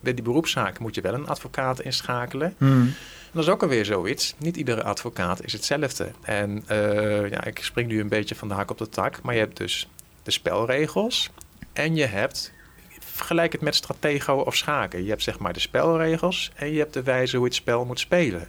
bij 0.00 0.14
die 0.14 0.24
beroepszaak 0.24 0.78
moet 0.78 0.94
je 0.94 1.00
wel 1.00 1.14
een 1.14 1.28
advocaat 1.28 1.80
inschakelen. 1.80 2.54
Hmm. 2.58 2.94
Dat 3.32 3.42
is 3.42 3.48
ook 3.48 3.62
alweer 3.62 3.84
zoiets. 3.84 4.34
Niet 4.38 4.56
iedere 4.56 4.82
advocaat 4.82 5.44
is 5.44 5.52
hetzelfde. 5.52 6.10
En 6.22 6.64
uh, 6.70 7.30
ja, 7.30 7.44
ik 7.44 7.64
spring 7.64 7.88
nu 7.88 8.00
een 8.00 8.08
beetje 8.08 8.34
van 8.34 8.48
de 8.48 8.54
hak 8.54 8.70
op 8.70 8.78
de 8.78 8.88
tak. 8.88 9.22
Maar 9.22 9.34
je 9.34 9.40
hebt 9.40 9.56
dus 9.56 9.88
de 10.22 10.30
spelregels. 10.30 11.30
En 11.72 11.94
je 11.94 12.06
hebt, 12.06 12.52
vergelijk 12.98 13.52
het 13.52 13.60
met 13.60 13.74
stratego 13.74 14.34
of 14.34 14.56
schaken. 14.56 15.02
Je 15.02 15.08
hebt 15.08 15.22
zeg 15.22 15.38
maar 15.38 15.52
de 15.52 15.60
spelregels 15.60 16.50
en 16.54 16.72
je 16.72 16.78
hebt 16.78 16.94
de 16.94 17.02
wijze 17.02 17.36
hoe 17.36 17.44
je 17.44 17.52
het 17.52 17.60
spel 17.60 17.84
moet 17.84 18.00
spelen. 18.00 18.48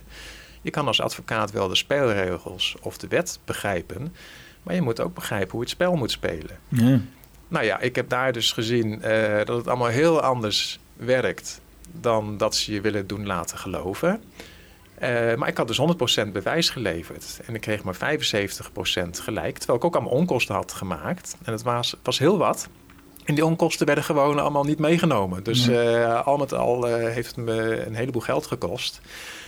Je 0.61 0.71
kan 0.71 0.87
als 0.87 1.01
advocaat 1.01 1.51
wel 1.51 1.67
de 1.67 1.75
spelregels 1.75 2.75
of 2.81 2.97
de 2.97 3.07
wet 3.07 3.39
begrijpen. 3.45 4.15
Maar 4.63 4.75
je 4.75 4.81
moet 4.81 4.99
ook 4.99 5.13
begrijpen 5.13 5.51
hoe 5.51 5.59
je 5.59 5.65
het 5.65 5.75
spel 5.75 5.95
moet 5.95 6.11
spelen. 6.11 6.59
Ja. 6.67 7.01
Nou 7.47 7.65
ja, 7.65 7.79
ik 7.79 7.95
heb 7.95 8.09
daar 8.09 8.33
dus 8.33 8.51
gezien 8.51 8.87
uh, 8.87 9.37
dat 9.37 9.57
het 9.57 9.67
allemaal 9.67 9.87
heel 9.87 10.21
anders 10.21 10.79
werkt 10.95 11.61
dan 11.91 12.37
dat 12.37 12.55
ze 12.55 12.73
je 12.73 12.81
willen 12.81 13.07
doen 13.07 13.25
laten 13.25 13.57
geloven. 13.57 14.23
Uh, 15.01 15.35
maar 15.35 15.47
ik 15.47 15.57
had 15.57 15.67
dus 15.67 15.81
100% 16.27 16.31
bewijs 16.31 16.69
geleverd. 16.69 17.39
En 17.45 17.55
ik 17.55 17.61
kreeg 17.61 17.83
maar 17.83 17.95
75% 17.95 17.99
gelijk. 19.11 19.57
Terwijl 19.57 19.79
ik 19.79 19.85
ook 19.85 19.95
allemaal 19.95 20.13
onkosten 20.13 20.55
had 20.55 20.71
gemaakt. 20.71 21.37
En 21.43 21.51
het 21.51 21.63
was, 21.63 21.95
was 22.03 22.19
heel 22.19 22.37
wat. 22.37 22.69
En 23.25 23.35
die 23.35 23.45
onkosten 23.45 23.85
werden 23.85 24.03
gewoon 24.03 24.39
allemaal 24.39 24.63
niet 24.63 24.79
meegenomen. 24.79 25.43
Dus 25.43 25.67
uh, 25.67 26.25
al 26.25 26.37
met 26.37 26.53
al 26.53 26.89
uh, 26.89 26.93
heeft 26.93 27.35
het 27.35 27.45
me 27.45 27.85
een 27.85 27.95
heleboel 27.95 28.21
geld 28.21 28.45
gekost. 28.45 29.01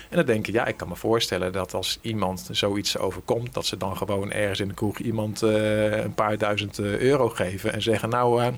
En 0.09 0.15
dan 0.17 0.25
denk 0.25 0.47
ik, 0.47 0.53
ja, 0.53 0.65
ik 0.65 0.77
kan 0.77 0.87
me 0.87 0.95
voorstellen 0.95 1.51
dat 1.51 1.73
als 1.73 1.99
iemand 2.01 2.49
zoiets 2.51 2.97
overkomt, 2.97 3.53
dat 3.53 3.65
ze 3.65 3.77
dan 3.77 3.97
gewoon 3.97 4.31
ergens 4.31 4.59
in 4.59 4.67
de 4.67 4.73
kroeg 4.73 4.97
iemand 4.97 5.43
uh, 5.43 6.03
een 6.03 6.13
paar 6.13 6.37
duizend 6.37 6.79
euro 6.79 7.29
geven 7.29 7.73
en 7.73 7.81
zeggen, 7.81 8.09
nou, 8.09 8.51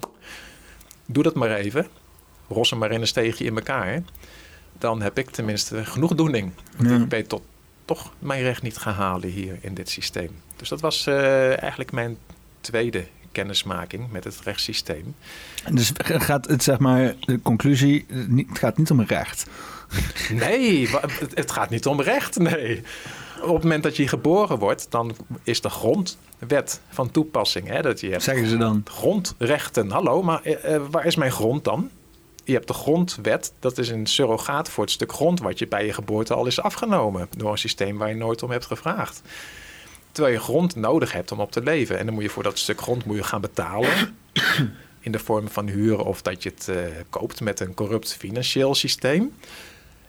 doe 1.06 1.24
dat 1.24 1.36
maar 1.36 1.52
even. 1.52 1.88
Rossen 2.48 2.78
maar 2.78 2.92
in 2.92 3.02
een 3.02 3.08
steegje 3.08 3.46
in 3.46 3.56
elkaar 3.56 4.04
dan 4.78 5.02
heb 5.02 5.18
ik 5.18 5.30
tenminste 5.30 5.86
genoegdoening. 5.86 6.52
Want 6.78 7.04
ik 7.04 7.10
weet 7.10 7.30
tot, 7.30 7.44
toch 7.86 8.12
mijn 8.20 8.42
recht 8.42 8.62
niet 8.62 8.78
gaan 8.78 8.94
halen 8.94 9.30
hier 9.30 9.58
in 9.62 9.74
dit 9.74 9.90
systeem. 9.90 10.30
Dus 10.56 10.70
dat 10.70 10.82
was 10.82 11.08
uh, 11.08 11.62
eigenlijk 11.62 11.92
mijn 11.92 12.18
tweede 12.62 13.06
kennismaking 13.32 14.12
met 14.12 14.24
het 14.24 14.40
rechtssysteem. 14.44 15.16
Dus 15.72 15.92
gaat 15.98 16.48
het, 16.48 16.64
zeg 16.64 16.80
maar, 16.80 17.16
de 17.20 17.42
conclusie, 17.42 18.06
het 18.48 18.60
gaat 18.60 18.78
niet 18.78 18.92
om 18.92 19.02
recht. 19.02 19.46
Nee, 20.32 20.90
het 21.34 21.52
gaat 21.52 21.70
niet 21.70 21.86
om 21.86 22.02
recht, 22.02 22.38
nee. 22.38 22.82
Op 23.42 23.54
het 23.54 23.64
moment 23.64 23.84
dat 23.84 23.96
je 23.96 24.08
geboren 24.08 24.60
wordt, 24.60 24.88
dan 24.90 25.16
is 25.44 25.62
de 25.62 25.70
grondwet 25.70 26.82
van 26.90 27.12
toepassing. 27.12 27.68
Hè, 27.68 27.82
dat 27.82 28.00
je 28.00 28.10
hebt 28.10 28.24
Zeggen 28.24 28.48
ze 28.48 28.58
dan? 28.58 28.82
Grondrechten. 28.86 29.92
Hallo, 29.92 30.24
maar 30.24 30.42
uh, 30.46 30.82
waar 30.92 31.06
is 31.06 31.16
mijn 31.16 31.32
grond 31.32 31.64
dan? 31.64 31.90
Je 32.46 32.54
hebt 32.54 32.68
de 32.68 32.74
grondwet, 32.74 33.54
dat 33.60 33.78
is 33.78 33.90
een 33.90 34.06
surrogaat 34.06 34.70
voor 34.70 34.84
het 34.84 34.94
stuk 34.94 35.14
grond 35.14 35.40
wat 35.40 35.60
je 35.60 35.68
bij 35.68 35.86
je 35.86 35.94
geboorte 35.94 36.34
al 36.34 36.46
is 36.46 36.60
afgenomen 36.60 37.28
door 37.38 37.52
een 37.52 37.58
systeem 37.58 37.98
waar 37.98 38.10
je 38.10 38.16
nooit 38.16 38.44
om 38.44 38.52
hebt 38.52 38.66
gevraagd. 38.66 39.22
Terwijl 40.12 40.36
je 40.36 40.42
grond 40.42 40.76
nodig 40.76 41.12
hebt 41.12 41.32
om 41.32 41.40
op 41.40 41.52
te 41.52 41.64
leven. 41.64 41.98
En 41.98 42.06
dan 42.06 42.14
moet 42.14 42.24
je 42.24 42.30
voor 42.30 42.44
dat 42.44 42.58
stuk 42.58 42.82
grond 42.82 43.06
moet 43.06 43.16
je 43.16 43.24
gaan 43.24 43.42
betalen. 43.42 44.18
In 45.00 45.12
de 45.12 45.20
vorm 45.20 45.50
van 45.50 45.68
huren 45.68 46.06
of 46.06 46.22
dat 46.22 46.44
je 46.44 46.50
het 46.50 46.68
uh, 46.70 46.78
koopt 47.10 47.42
met 47.42 47.60
een 47.60 47.74
corrupt 47.74 48.14
financieel 48.14 48.76
systeem. 48.76 49.34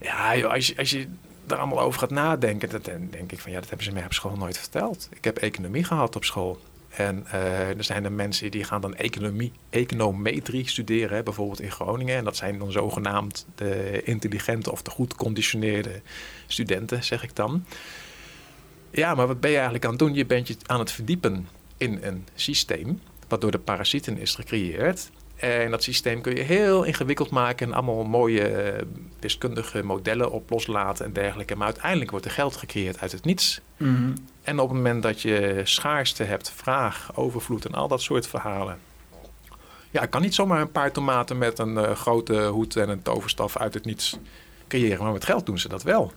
Ja, 0.00 0.40
als, 0.40 0.66
je, 0.66 0.76
als 0.76 0.90
je 0.90 1.06
daar 1.46 1.58
allemaal 1.58 1.80
over 1.80 2.00
gaat 2.00 2.10
nadenken, 2.10 2.68
dan 2.70 3.08
denk 3.10 3.32
ik 3.32 3.38
van 3.38 3.50
ja, 3.50 3.58
dat 3.60 3.68
hebben 3.68 3.86
ze 3.86 3.92
mij 3.92 4.04
op 4.04 4.12
school 4.12 4.36
nooit 4.36 4.58
verteld. 4.58 5.08
Ik 5.12 5.24
heb 5.24 5.36
economie 5.36 5.84
gehad 5.84 6.16
op 6.16 6.24
school. 6.24 6.60
En 6.96 7.26
uh, 7.26 7.68
er 7.68 7.84
zijn 7.84 8.04
er 8.04 8.12
mensen 8.12 8.50
die 8.50 8.64
gaan 8.64 8.80
dan 8.80 8.94
economie, 8.94 9.52
econometrie 9.70 10.68
studeren, 10.68 11.24
bijvoorbeeld 11.24 11.60
in 11.60 11.70
Groningen. 11.70 12.16
En 12.16 12.24
dat 12.24 12.36
zijn 12.36 12.58
dan 12.58 12.72
zogenaamd 12.72 13.46
de 13.54 14.02
intelligente 14.04 14.72
of 14.72 14.82
de 14.82 14.90
goed 14.90 15.14
conditioneerde 15.14 16.00
studenten, 16.46 17.04
zeg 17.04 17.22
ik 17.22 17.36
dan. 17.36 17.64
Ja, 18.90 19.14
maar 19.14 19.26
wat 19.26 19.40
ben 19.40 19.50
je 19.50 19.56
eigenlijk 19.56 19.84
aan 19.84 19.90
het 19.90 19.98
doen? 19.98 20.14
Je 20.14 20.26
bent 20.26 20.48
je 20.48 20.56
aan 20.66 20.78
het 20.78 20.92
verdiepen 20.92 21.48
in 21.76 21.98
een 22.02 22.26
systeem 22.34 23.00
wat 23.28 23.40
door 23.40 23.50
de 23.50 23.58
parasieten 23.58 24.18
is 24.18 24.34
gecreëerd. 24.34 25.10
En 25.36 25.70
dat 25.70 25.82
systeem 25.82 26.20
kun 26.20 26.34
je 26.34 26.42
heel 26.42 26.82
ingewikkeld 26.82 27.30
maken 27.30 27.66
en 27.66 27.72
allemaal 27.72 28.04
mooie 28.04 28.48
eh, 28.48 28.82
wiskundige 29.20 29.82
modellen 29.82 30.30
op 30.30 30.50
loslaten 30.50 31.04
en 31.04 31.12
dergelijke. 31.12 31.56
Maar 31.56 31.66
uiteindelijk 31.66 32.10
wordt 32.10 32.26
er 32.26 32.32
geld 32.32 32.56
gecreëerd 32.56 33.00
uit 33.00 33.12
het 33.12 33.24
niets. 33.24 33.60
Mhm. 33.76 34.12
En 34.42 34.58
op 34.58 34.68
het 34.68 34.76
moment 34.76 35.02
dat 35.02 35.22
je 35.22 35.60
schaarste 35.64 36.22
hebt, 36.22 36.50
vraag, 36.50 37.10
overvloed 37.14 37.64
en 37.64 37.74
al 37.74 37.88
dat 37.88 38.02
soort 38.02 38.26
verhalen. 38.26 38.78
Ja, 39.90 40.02
ik 40.02 40.10
kan 40.10 40.22
niet 40.22 40.34
zomaar 40.34 40.60
een 40.60 40.72
paar 40.72 40.92
tomaten 40.92 41.38
met 41.38 41.58
een 41.58 41.74
uh, 41.74 41.90
grote 41.90 42.44
hoed 42.44 42.76
en 42.76 42.88
een 42.88 43.02
toverstaf 43.02 43.56
uit 43.56 43.74
het 43.74 43.84
niets 43.84 44.18
creëren. 44.68 45.02
Maar 45.02 45.12
met 45.12 45.24
geld 45.24 45.46
doen 45.46 45.58
ze 45.58 45.68
dat 45.68 45.82
wel. 45.82 46.12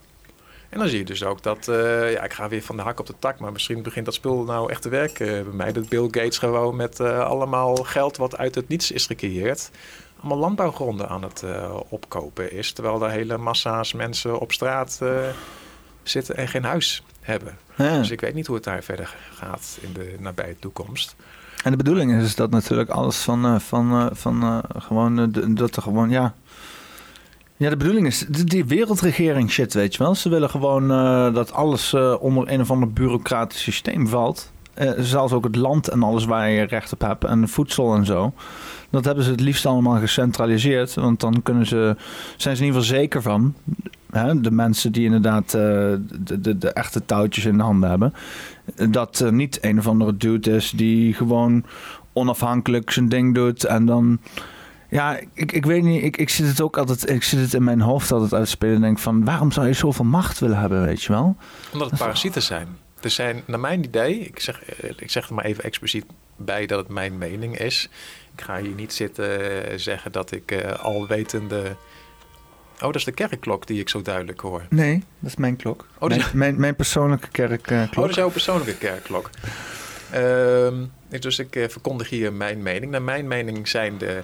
En 0.70 0.80
dan 0.80 0.88
zie 0.88 0.98
je 0.98 1.06
dus 1.06 1.24
ook 1.24 1.44
dat, 1.44 1.68
uh, 1.68 2.12
ja, 2.12 2.24
ik 2.24 2.34
ga 2.34 2.48
weer 2.48 2.62
van 2.62 2.76
de 2.76 2.82
hak 2.82 3.00
op 3.00 3.06
de 3.06 3.14
tak, 3.20 3.40
maar 3.40 3.52
misschien 3.52 3.82
begint 3.82 4.06
dat 4.06 4.14
spul 4.14 4.44
nou 4.44 4.72
echt 4.72 4.82
te 4.82 4.90
werken 4.90 5.44
bij 5.44 5.54
mij. 5.54 5.72
Dat 5.72 5.90
Bill 5.90 6.04
Gates 6.04 6.38
gewoon 6.38 6.76
met 6.76 7.00
uh, 7.00 7.20
allemaal 7.20 7.76
geld 7.76 8.18
wat 8.18 8.38
uit 8.38 8.56
het 8.56 8.68
niets 8.68 8.92
is 8.92 9.06
gecreëerd, 9.06 9.72
allemaal 10.20 10.38
landbouwgronden 10.38 11.10
aan 11.10 11.24
het 11.24 11.44
opkopen 11.90 12.52
is. 12.52 12.72
Terwijl 12.72 13.04
er 13.04 13.10
hele 13.10 13.38
massa's 13.38 13.94
mensen 13.94 14.40
op 14.40 14.52
straat 14.52 15.02
zitten 16.04 16.36
en 16.36 16.48
geen 16.48 16.64
huis 16.64 17.04
hebben. 17.22 17.58
Dus 17.76 18.12
ik 18.12 18.22
weet 18.22 18.34
niet 18.34 18.48
hoe 18.48 18.56
het 18.56 18.64
daar 18.64 18.84
verder 18.84 19.16
gaat 19.34 19.78
in 19.82 19.94
de 19.94 20.16
nabije 20.20 20.60
toekomst. 20.60 21.16
En 21.64 21.72
de 21.72 21.78
bedoeling 21.78 22.22
is 22.22 22.36
dat 22.36 22.50
natuurlijk 22.50 22.90
alles 22.90 23.18
van, 23.18 23.62
van, 23.62 24.10
van 24.14 24.64
gewoon, 24.78 25.32
dat 25.56 25.76
er 25.76 25.82
gewoon, 25.82 26.10
ja. 26.10 26.34
Ja, 27.60 27.70
de 27.70 27.78
bedoeling 27.78 28.08
is 28.08 28.26
die 28.28 28.66
wereldregering 28.66 29.52
shit, 29.52 29.74
weet 29.74 29.96
je 29.96 30.04
wel. 30.04 30.16
Ze 30.16 30.30
willen 30.30 30.50
gewoon 30.50 30.88
dat 31.34 31.54
alles 31.54 31.94
onder 32.20 32.52
een 32.52 32.62
of 32.62 32.72
ander 32.72 32.94
bureaucratisch 32.94 33.62
systeem 33.62 34.08
valt. 34.08 34.52
zelfs 34.98 35.34
ook 35.34 35.44
het 35.44 35.56
land 35.56 35.88
en 35.88 36.04
alles 36.04 36.26
waar 36.26 36.50
je 36.50 36.64
recht 36.64 36.94
op 36.94 37.02
hebt 37.02 37.24
en 37.24 37.50
voedsel 37.50 37.96
en 37.96 38.06
zo. 38.06 38.34
Dat 38.90 39.06
hebben 39.06 39.24
ze 39.24 39.32
het 39.32 39.40
liefst 39.40 39.66
allemaal 39.66 40.00
gecentraliseerd. 40.00 40.94
Want 40.94 41.20
dan 41.20 41.42
kunnen 41.44 41.66
ze, 41.66 41.96
zijn 42.38 42.56
ze 42.56 42.62
in 42.62 42.68
ieder 42.68 42.82
geval 42.82 42.98
zeker 42.98 43.22
van 43.22 43.54
hè, 44.12 44.42
de 44.42 44.52
mensen 44.52 44.92
die 44.92 45.06
inderdaad 45.06 45.52
de, 45.52 46.02
de, 46.40 46.58
de, 46.58 46.72
echte 46.72 47.06
touwtjes 47.06 47.46
in 47.46 47.58
de 47.58 47.64
handen 47.64 47.90
hebben, 47.90 48.14
dat 48.90 49.22
uh, 49.24 49.30
niet 49.30 49.58
een 49.62 49.80
of 49.80 49.88
andere 49.88 50.18
dude 50.18 50.52
is 50.52 50.72
die 50.72 51.14
gewoon 51.14 51.64
onafhankelijk 52.14 52.92
zijn 52.92 53.10
ding 53.10 53.36
doet 53.36 53.64
en 53.64 53.86
dan. 53.86 54.20
Ja, 54.90 55.20
ik, 55.34 55.52
ik 55.52 55.66
weet 55.66 55.84
niet, 55.84 56.04
ik, 56.04 56.18
ik 56.18 56.30
zit 56.30 56.48
het 56.48 56.62
ook 56.62 56.78
altijd, 56.78 57.10
ik 57.10 57.24
zit 57.24 57.40
het 57.40 57.54
in 57.54 57.64
mijn 57.64 57.82
hoofd 57.82 58.12
altijd 58.12 58.34
uitspelen 58.34 58.76
en 58.76 58.82
denk 58.82 59.00
van 59.00 59.26
waarom 59.26 59.52
zou 59.52 59.68
je 59.68 59.74
zoveel 59.74 60.06
macht 60.06 60.40
willen 60.40 60.60
hebben, 60.60 60.86
weet 60.86 61.04
je 61.04 61.12
wel? 61.12 61.36
Omdat 61.72 61.90
het 61.90 62.00
parasieten 62.00 62.42
zijn. 62.42 62.68
Er 63.02 63.10
zijn, 63.10 63.44
naar 63.46 63.60
mijn 63.60 63.84
idee, 63.84 64.20
ik 64.20 64.40
zeg, 64.40 64.64
eh, 64.64 64.90
ik 64.96 65.12
zeg 65.12 65.28
er 65.28 65.34
maar 65.34 65.46
even 65.46 65.64
expliciet 65.64 66.06
bij 66.36 66.66
dat 66.66 66.80
het 66.80 66.88
mijn 66.88 67.18
mening 67.18 67.58
is. 67.58 67.90
Ik 68.36 68.42
ga 68.42 68.62
hier 68.62 68.76
niet 68.76 68.94
zitten 68.94 69.80
zeggen 69.80 70.12
dat 70.12 70.32
ik 70.32 70.52
uh, 70.52 70.72
alwetende 70.72 71.76
Oh, 72.82 72.86
dat 72.86 72.96
is 72.96 73.04
de 73.04 73.12
kerkklok 73.12 73.68
die 73.68 73.80
ik 73.80 73.90
zo 73.90 74.02
duidelijk 74.02 74.40
hoor. 74.40 74.66
Nee, 74.70 75.04
dat 75.20 75.30
is 75.30 75.36
mijn 75.36 75.56
klok. 75.56 75.86
Oh, 75.98 76.10
mijn, 76.10 76.24
mijn, 76.34 76.60
mijn, 76.60 76.76
persoonlijke 76.76 77.28
kerkklok. 77.32 77.90
oh, 77.90 77.96
dat 77.96 78.10
is 78.10 78.16
jouw 78.16 78.30
persoonlijke 78.30 78.78
kerkklok. 78.78 79.30
Uh, 80.14 81.20
dus 81.20 81.40
ik 81.40 81.66
verkondig 81.70 82.10
hier 82.10 82.34
mijn 82.34 82.64
mening. 82.64 82.92
Naar 82.92 83.02
mijn 83.02 83.28
mening 83.28 83.68
zijn 83.68 83.98
de 83.98 84.24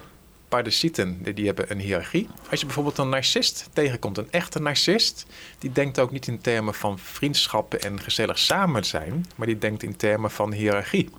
paradisieten, 0.56 1.18
die, 1.22 1.34
die 1.34 1.46
hebben 1.46 1.70
een 1.70 1.78
hiërarchie. 1.78 2.28
Als 2.50 2.60
je 2.60 2.66
bijvoorbeeld 2.66 2.98
een 2.98 3.08
narcist 3.08 3.68
tegenkomt, 3.72 4.18
een 4.18 4.30
echte 4.30 4.60
narcist... 4.60 5.26
die 5.58 5.72
denkt 5.72 5.98
ook 5.98 6.10
niet 6.10 6.26
in 6.26 6.40
termen 6.40 6.74
van 6.74 6.98
vriendschappen 6.98 7.80
en 7.80 8.00
gezellig 8.00 8.38
samen 8.38 8.84
zijn... 8.84 9.26
maar 9.36 9.46
die 9.46 9.58
denkt 9.58 9.82
in 9.82 9.96
termen 9.96 10.30
van 10.30 10.52
hiërarchie. 10.52 11.10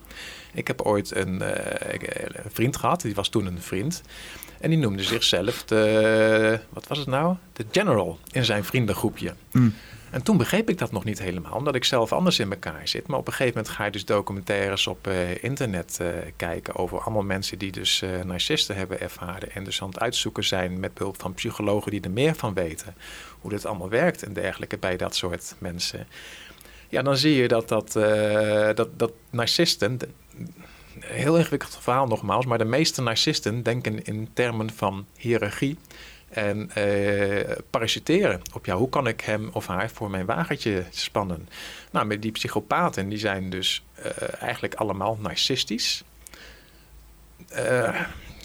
Ik 0.54 0.68
heb 0.68 0.82
ooit 0.82 1.16
een, 1.16 1.42
uh, 1.42 1.50
een 2.44 2.52
vriend 2.52 2.78
gehad, 2.78 3.02
die 3.02 3.16
was 3.16 3.30
toen 3.30 3.46
een 3.46 3.62
vriend... 3.62 4.02
En 4.60 4.70
die 4.70 4.80
noemde 4.80 5.04
zichzelf 5.04 5.64
de, 5.64 6.60
wat 6.70 6.88
was 6.88 6.98
het 6.98 7.08
nou? 7.08 7.36
De 7.54 7.66
general 7.72 8.20
in 8.32 8.46
zijn 8.46 8.64
vriendengroepje. 8.64 9.34
Mm. 9.52 9.74
En 10.18 10.24
toen 10.24 10.38
begreep 10.38 10.70
ik 10.70 10.78
dat 10.78 10.92
nog 10.92 11.04
niet 11.04 11.20
helemaal, 11.20 11.54
omdat 11.54 11.76
ik 11.76 11.84
zelf 11.84 12.12
anders 12.12 12.40
in 12.40 12.52
elkaar 12.52 12.88
zit. 12.88 13.08
Maar 13.08 13.20
op 13.20 13.28
een 13.28 13.34
gegeven 13.34 13.58
moment 13.58 13.76
ga 13.76 13.86
je 13.86 13.92
dus 13.92 14.06
documentaires 14.06 14.88
op 14.88 15.08
uh, 15.08 15.44
internet 15.44 15.98
uh, 16.02 16.08
kijken 16.36 16.76
over 16.76 17.00
allemaal 17.00 17.24
mensen 17.24 17.58
die 17.58 17.72
dus 17.72 18.02
uh, 18.02 18.22
narcisten 18.24 18.76
hebben 18.76 19.00
ervaren. 19.00 19.52
En 19.52 19.64
dus 19.64 19.82
aan 19.82 19.90
het 19.90 20.00
uitzoeken 20.00 20.44
zijn 20.44 20.80
met 20.80 20.94
behulp 20.94 21.22
van 21.22 21.34
psychologen 21.34 21.92
die 21.92 22.02
er 22.02 22.12
meer 22.12 22.36
van 22.36 22.54
weten. 22.54 22.96
Hoe 23.40 23.52
dit 23.52 23.66
allemaal 23.66 23.90
werkt 23.90 24.24
en 24.24 24.34
dergelijke 24.34 24.78
bij 24.78 24.98
dat 24.98 25.16
soort 25.16 25.56
mensen. 25.58 26.08
Ja, 26.90 27.02
dan 27.02 27.18
zie 27.18 27.36
je 27.36 27.48
dat, 27.48 27.68
dat, 27.68 27.92
dat, 28.76 29.00
dat 29.00 29.12
narcisten 29.30 30.00
heel 31.00 31.38
ingewikkeld 31.38 31.78
verhaal 31.82 32.08
nogmaals, 32.08 32.46
maar 32.46 32.58
de 32.58 32.66
meeste 32.66 33.02
narcisten 33.02 33.64
denken 33.64 34.04
in 34.04 34.30
termen 34.34 34.70
van 34.74 35.06
hiërarchie 35.18 35.78
en 36.38 36.70
uh, 36.78 37.52
parasiteren 37.70 38.42
op 38.54 38.66
jou. 38.66 38.80
Hoe 38.80 38.90
kan 38.90 39.08
ik 39.08 39.22
hem 39.22 39.50
of 39.54 39.68
haar 39.68 39.90
voor 39.90 40.10
mijn 40.10 40.26
wagentje 40.26 40.84
spannen? 40.90 41.50
Nou, 41.92 42.06
met 42.06 42.22
die 42.22 42.32
psychopaten, 42.32 43.10
die 43.10 43.18
zijn 43.18 43.50
dus 43.50 43.84
uh, 44.00 44.06
eigenlijk 44.40 44.76
allemaal 44.76 45.18
narcistisch. 45.22 46.04
Uh, 47.52 47.60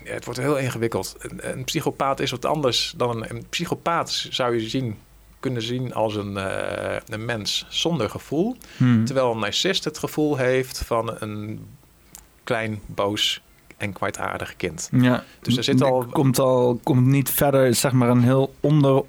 ja, 0.05 0.13
het 0.13 0.25
wordt 0.25 0.41
heel 0.41 0.59
ingewikkeld. 0.59 1.17
Een, 1.19 1.51
een, 1.51 1.65
psychopaat 1.65 2.21
is 2.21 2.31
wat 2.31 2.45
anders 2.45 2.95
dan 2.97 3.11
een, 3.17 3.31
een 3.31 3.47
psychopaat 3.49 4.11
zou 4.31 4.55
je 4.55 4.69
zien 4.69 4.99
kunnen 5.41 5.63
zien 5.63 5.95
als 5.95 6.15
een, 6.15 6.37
een 7.13 7.25
mens 7.25 7.67
zonder 7.69 8.11
gevoel. 8.11 8.57
Hmm. 8.77 9.05
Terwijl 9.05 9.33
een 9.33 9.39
narcist 9.39 9.85
het 9.85 9.99
gevoel 9.99 10.37
heeft 10.37 10.79
van 10.79 11.17
een 11.21 11.67
klein, 12.45 12.81
boos 12.87 13.43
en 13.83 13.93
kwijtaardig 13.93 14.57
kind. 14.57 14.89
Ja, 14.93 15.25
dus 15.41 15.57
er 15.57 15.65
zit 15.65 15.83
al... 15.83 16.07
Komt, 16.13 16.39
al, 16.39 16.81
komt 16.83 17.07
niet 17.07 17.31
verder, 17.31 17.75
zeg 17.75 17.93
maar, 17.93 18.09
een 18.09 18.23
heel 18.23 18.55
onder, 18.61 19.03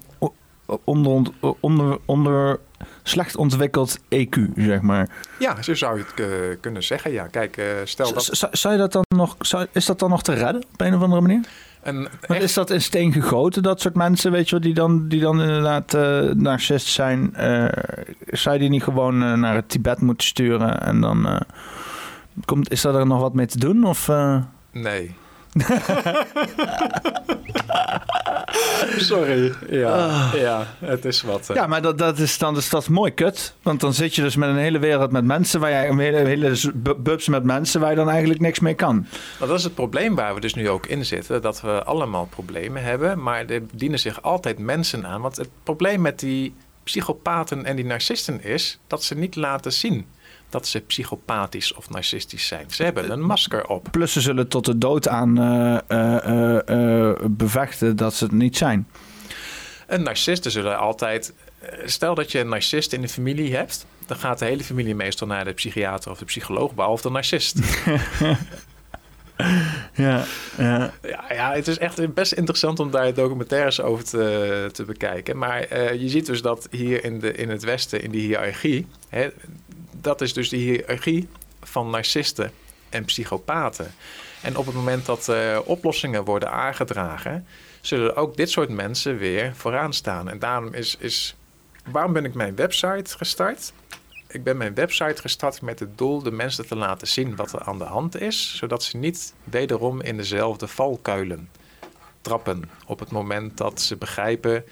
onder, 0.84 1.32
onder, 1.60 1.98
onder 2.04 2.58
slecht 3.02 3.36
ontwikkeld 3.36 3.98
EQ, 3.98 4.38
zeg 4.56 4.80
maar. 4.80 5.08
Ja, 5.38 5.62
zo 5.62 5.74
zou 5.74 5.98
je 5.98 6.04
het 6.06 6.20
uh, 6.20 6.26
kunnen 6.60 6.82
zeggen. 6.82 7.12
Ja, 7.12 7.26
kijk, 7.26 7.56
uh, 7.56 7.64
stel 7.84 8.12
dat... 8.12 8.24
Z 8.24 8.44
zou 8.50 8.74
je 8.74 8.80
dat 8.80 8.92
dan 8.92 9.04
nog, 9.08 9.36
zou, 9.38 9.66
is 9.72 9.86
dat 9.86 9.98
dan 9.98 10.10
nog 10.10 10.22
te 10.22 10.32
redden 10.32 10.64
op 10.72 10.80
een 10.80 10.94
of 10.94 11.02
andere 11.02 11.20
manier? 11.20 11.40
En 11.82 12.08
echt... 12.20 12.42
Is 12.42 12.54
dat 12.54 12.70
in 12.70 12.82
steen 12.82 13.12
gegoten, 13.12 13.62
dat 13.62 13.80
soort 13.80 13.94
mensen, 13.94 14.32
weet 14.32 14.48
je 14.48 14.50
wel, 14.50 14.60
die 14.60 14.74
dan, 14.74 15.08
die 15.08 15.20
dan 15.20 15.40
inderdaad 15.40 15.94
uh, 15.94 16.30
narcist 16.30 16.86
zijn? 16.86 17.34
Uh, 17.38 17.68
zou 18.26 18.54
je 18.54 18.60
die 18.60 18.70
niet 18.70 18.82
gewoon 18.82 19.22
uh, 19.22 19.32
naar 19.32 19.54
het 19.54 19.68
Tibet 19.68 20.00
moeten 20.00 20.26
sturen 20.26 20.80
en 20.80 21.00
dan... 21.00 21.42
komt, 22.44 22.70
is 22.70 22.84
er 22.84 23.06
nog 23.06 23.20
wat 23.20 23.34
mee 23.34 23.46
te 23.46 23.58
doen? 23.58 23.84
Of, 23.84 24.10
Nee. 24.74 25.14
Sorry. 28.96 29.52
Ja, 29.70 30.30
ja, 30.34 30.66
het 30.78 31.04
is 31.04 31.22
wat. 31.22 31.50
Ja, 31.54 31.66
maar 31.66 31.82
dat, 31.82 31.98
dat, 31.98 32.18
is 32.18 32.38
dan 32.38 32.54
dus, 32.54 32.68
dat 32.68 32.82
is 32.82 32.88
mooi 32.88 33.14
kut. 33.14 33.54
Want 33.62 33.80
dan 33.80 33.94
zit 33.94 34.14
je 34.14 34.22
dus 34.22 34.36
met 34.36 34.48
een 34.48 34.56
hele 34.56 34.78
wereld 34.78 35.12
met 35.12 35.24
mensen 35.24 35.60
waar 35.60 35.70
jij 35.70 35.88
een 35.88 35.98
hele, 35.98 36.16
hele 36.16 36.72
bubs 36.96 37.28
met 37.28 37.44
mensen 37.44 37.80
waar 37.80 37.90
je 37.90 37.96
dan 37.96 38.08
eigenlijk 38.10 38.40
niks 38.40 38.60
mee 38.60 38.74
kan. 38.74 39.06
Nou, 39.38 39.50
dat 39.50 39.58
is 39.58 39.64
het 39.64 39.74
probleem 39.74 40.14
waar 40.14 40.34
we 40.34 40.40
dus 40.40 40.54
nu 40.54 40.68
ook 40.68 40.86
in 40.86 41.04
zitten. 41.04 41.42
Dat 41.42 41.60
we 41.60 41.84
allemaal 41.84 42.26
problemen 42.26 42.82
hebben, 42.82 43.22
maar 43.22 43.46
er 43.46 43.62
dienen 43.72 43.98
zich 43.98 44.22
altijd 44.22 44.58
mensen 44.58 45.06
aan. 45.06 45.20
Want 45.20 45.36
het 45.36 45.48
probleem 45.62 46.00
met 46.00 46.18
die 46.18 46.54
psychopaten 46.84 47.64
en 47.64 47.76
die 47.76 47.84
narcisten 47.84 48.42
is 48.42 48.78
dat 48.86 49.04
ze 49.04 49.14
niet 49.14 49.36
laten 49.36 49.72
zien 49.72 50.06
dat 50.54 50.66
ze 50.66 50.80
psychopathisch 50.80 51.74
of 51.74 51.90
narcistisch 51.90 52.46
zijn. 52.46 52.66
Ze 52.70 52.82
hebben 52.82 53.10
een 53.10 53.22
masker 53.22 53.66
op. 53.66 53.88
Plus 53.90 54.12
ze 54.12 54.20
zullen 54.20 54.48
tot 54.48 54.64
de 54.64 54.78
dood 54.78 55.08
aan 55.08 55.40
uh, 55.88 57.12
bevechten 57.30 57.96
dat 57.96 58.14
ze 58.14 58.24
het 58.24 58.32
niet 58.32 58.56
zijn. 58.56 58.88
Een 59.86 60.02
narcisten 60.02 60.50
zullen 60.50 60.78
altijd... 60.78 61.34
Stel 61.84 62.14
dat 62.14 62.32
je 62.32 62.38
een 62.38 62.48
narcist 62.48 62.92
in 62.92 63.00
de 63.00 63.08
familie 63.08 63.56
hebt... 63.56 63.86
dan 64.06 64.16
gaat 64.16 64.38
de 64.38 64.44
hele 64.44 64.64
familie 64.64 64.94
meestal 64.94 65.26
naar 65.26 65.44
de 65.44 65.52
psychiater 65.52 66.10
of 66.10 66.18
de 66.18 66.24
psycholoog... 66.24 66.74
behalve 66.74 67.02
de 67.02 67.10
narcist. 67.10 67.58
ja, 69.94 70.24
ja. 70.58 70.92
Ja, 71.02 71.24
ja, 71.28 71.52
het 71.52 71.68
is 71.68 71.78
echt 71.78 72.14
best 72.14 72.32
interessant 72.32 72.80
om 72.80 72.90
daar 72.90 73.14
documentaires 73.14 73.80
over 73.80 74.04
te, 74.04 74.68
te 74.72 74.84
bekijken. 74.84 75.38
Maar 75.38 75.94
je 75.94 76.08
ziet 76.08 76.26
dus 76.26 76.42
dat 76.42 76.68
hier 76.70 77.04
in, 77.04 77.18
de, 77.20 77.32
in 77.32 77.48
het 77.48 77.64
Westen, 77.64 78.02
in 78.02 78.10
die 78.10 78.20
hiërarchie... 78.20 78.86
Hè, 79.08 79.28
dat 80.04 80.20
is 80.20 80.32
dus 80.32 80.48
de 80.48 80.56
hiërarchie 80.56 81.28
van 81.62 81.90
narcisten 81.90 82.52
en 82.88 83.04
psychopaten. 83.04 83.94
En 84.42 84.56
op 84.56 84.66
het 84.66 84.74
moment 84.74 85.06
dat 85.06 85.28
uh, 85.28 85.58
oplossingen 85.64 86.24
worden 86.24 86.50
aangedragen, 86.50 87.46
zullen 87.80 88.16
ook 88.16 88.36
dit 88.36 88.50
soort 88.50 88.68
mensen 88.68 89.16
weer 89.16 89.52
vooraan 89.54 89.92
staan. 89.92 90.30
En 90.30 90.38
daarom 90.38 90.74
is, 90.74 90.96
is. 90.98 91.36
Waarom 91.90 92.12
ben 92.12 92.24
ik 92.24 92.34
mijn 92.34 92.56
website 92.56 93.16
gestart? 93.16 93.72
Ik 94.28 94.44
ben 94.44 94.56
mijn 94.56 94.74
website 94.74 95.20
gestart 95.20 95.62
met 95.62 95.78
het 95.78 95.98
doel 95.98 96.22
de 96.22 96.30
mensen 96.30 96.66
te 96.66 96.76
laten 96.76 97.06
zien 97.06 97.36
wat 97.36 97.52
er 97.52 97.60
aan 97.60 97.78
de 97.78 97.84
hand 97.84 98.20
is, 98.20 98.56
zodat 98.56 98.82
ze 98.82 98.96
niet 98.96 99.34
wederom 99.44 100.00
in 100.00 100.16
dezelfde 100.16 100.68
valkuilen 100.68 101.48
trappen 102.20 102.70
op 102.86 102.98
het 102.98 103.10
moment 103.10 103.56
dat 103.56 103.80
ze 103.80 103.96
begrijpen 103.96 104.64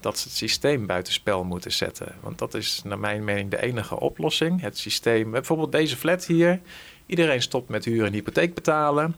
dat 0.00 0.18
ze 0.18 0.28
het 0.28 0.36
systeem 0.36 0.86
buitenspel 0.86 1.44
moeten 1.44 1.72
zetten. 1.72 2.14
Want 2.20 2.38
dat 2.38 2.54
is 2.54 2.82
naar 2.84 2.98
mijn 2.98 3.24
mening 3.24 3.50
de 3.50 3.62
enige 3.62 4.00
oplossing. 4.00 4.60
Het 4.60 4.78
systeem, 4.78 5.30
bijvoorbeeld 5.30 5.72
deze 5.72 5.96
flat 5.96 6.26
hier. 6.26 6.60
Iedereen 7.06 7.42
stopt 7.42 7.68
met 7.68 7.84
huur 7.84 8.04
en 8.04 8.12
hypotheek 8.12 8.54
betalen. 8.54 9.16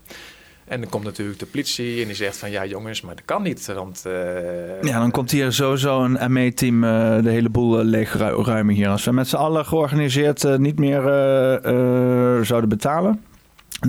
En 0.65 0.81
dan 0.81 0.89
komt 0.89 1.03
natuurlijk 1.03 1.39
de 1.39 1.45
politie 1.45 2.01
en 2.01 2.07
die 2.07 2.15
zegt 2.15 2.37
van 2.37 2.51
ja 2.51 2.65
jongens, 2.65 3.01
maar 3.01 3.15
dat 3.15 3.25
kan 3.25 3.41
niet. 3.41 3.65
Want, 3.65 4.03
uh, 4.07 4.81
ja, 4.81 4.99
dan 4.99 5.11
komt 5.11 5.31
hier 5.31 5.51
sowieso 5.51 6.03
een 6.03 6.31
ME-team 6.31 6.83
uh, 6.83 7.21
de 7.23 7.29
hele 7.29 7.49
boel 7.49 7.79
uh, 7.79 7.85
leeg 7.85 8.17
ruimen 8.17 8.75
hier. 8.75 8.89
Als 8.89 9.05
we 9.05 9.11
met 9.11 9.27
z'n 9.27 9.35
allen 9.35 9.65
georganiseerd 9.65 10.57
niet 10.57 10.79
meer 10.79 11.01
zouden 12.43 12.69
betalen 12.69 13.21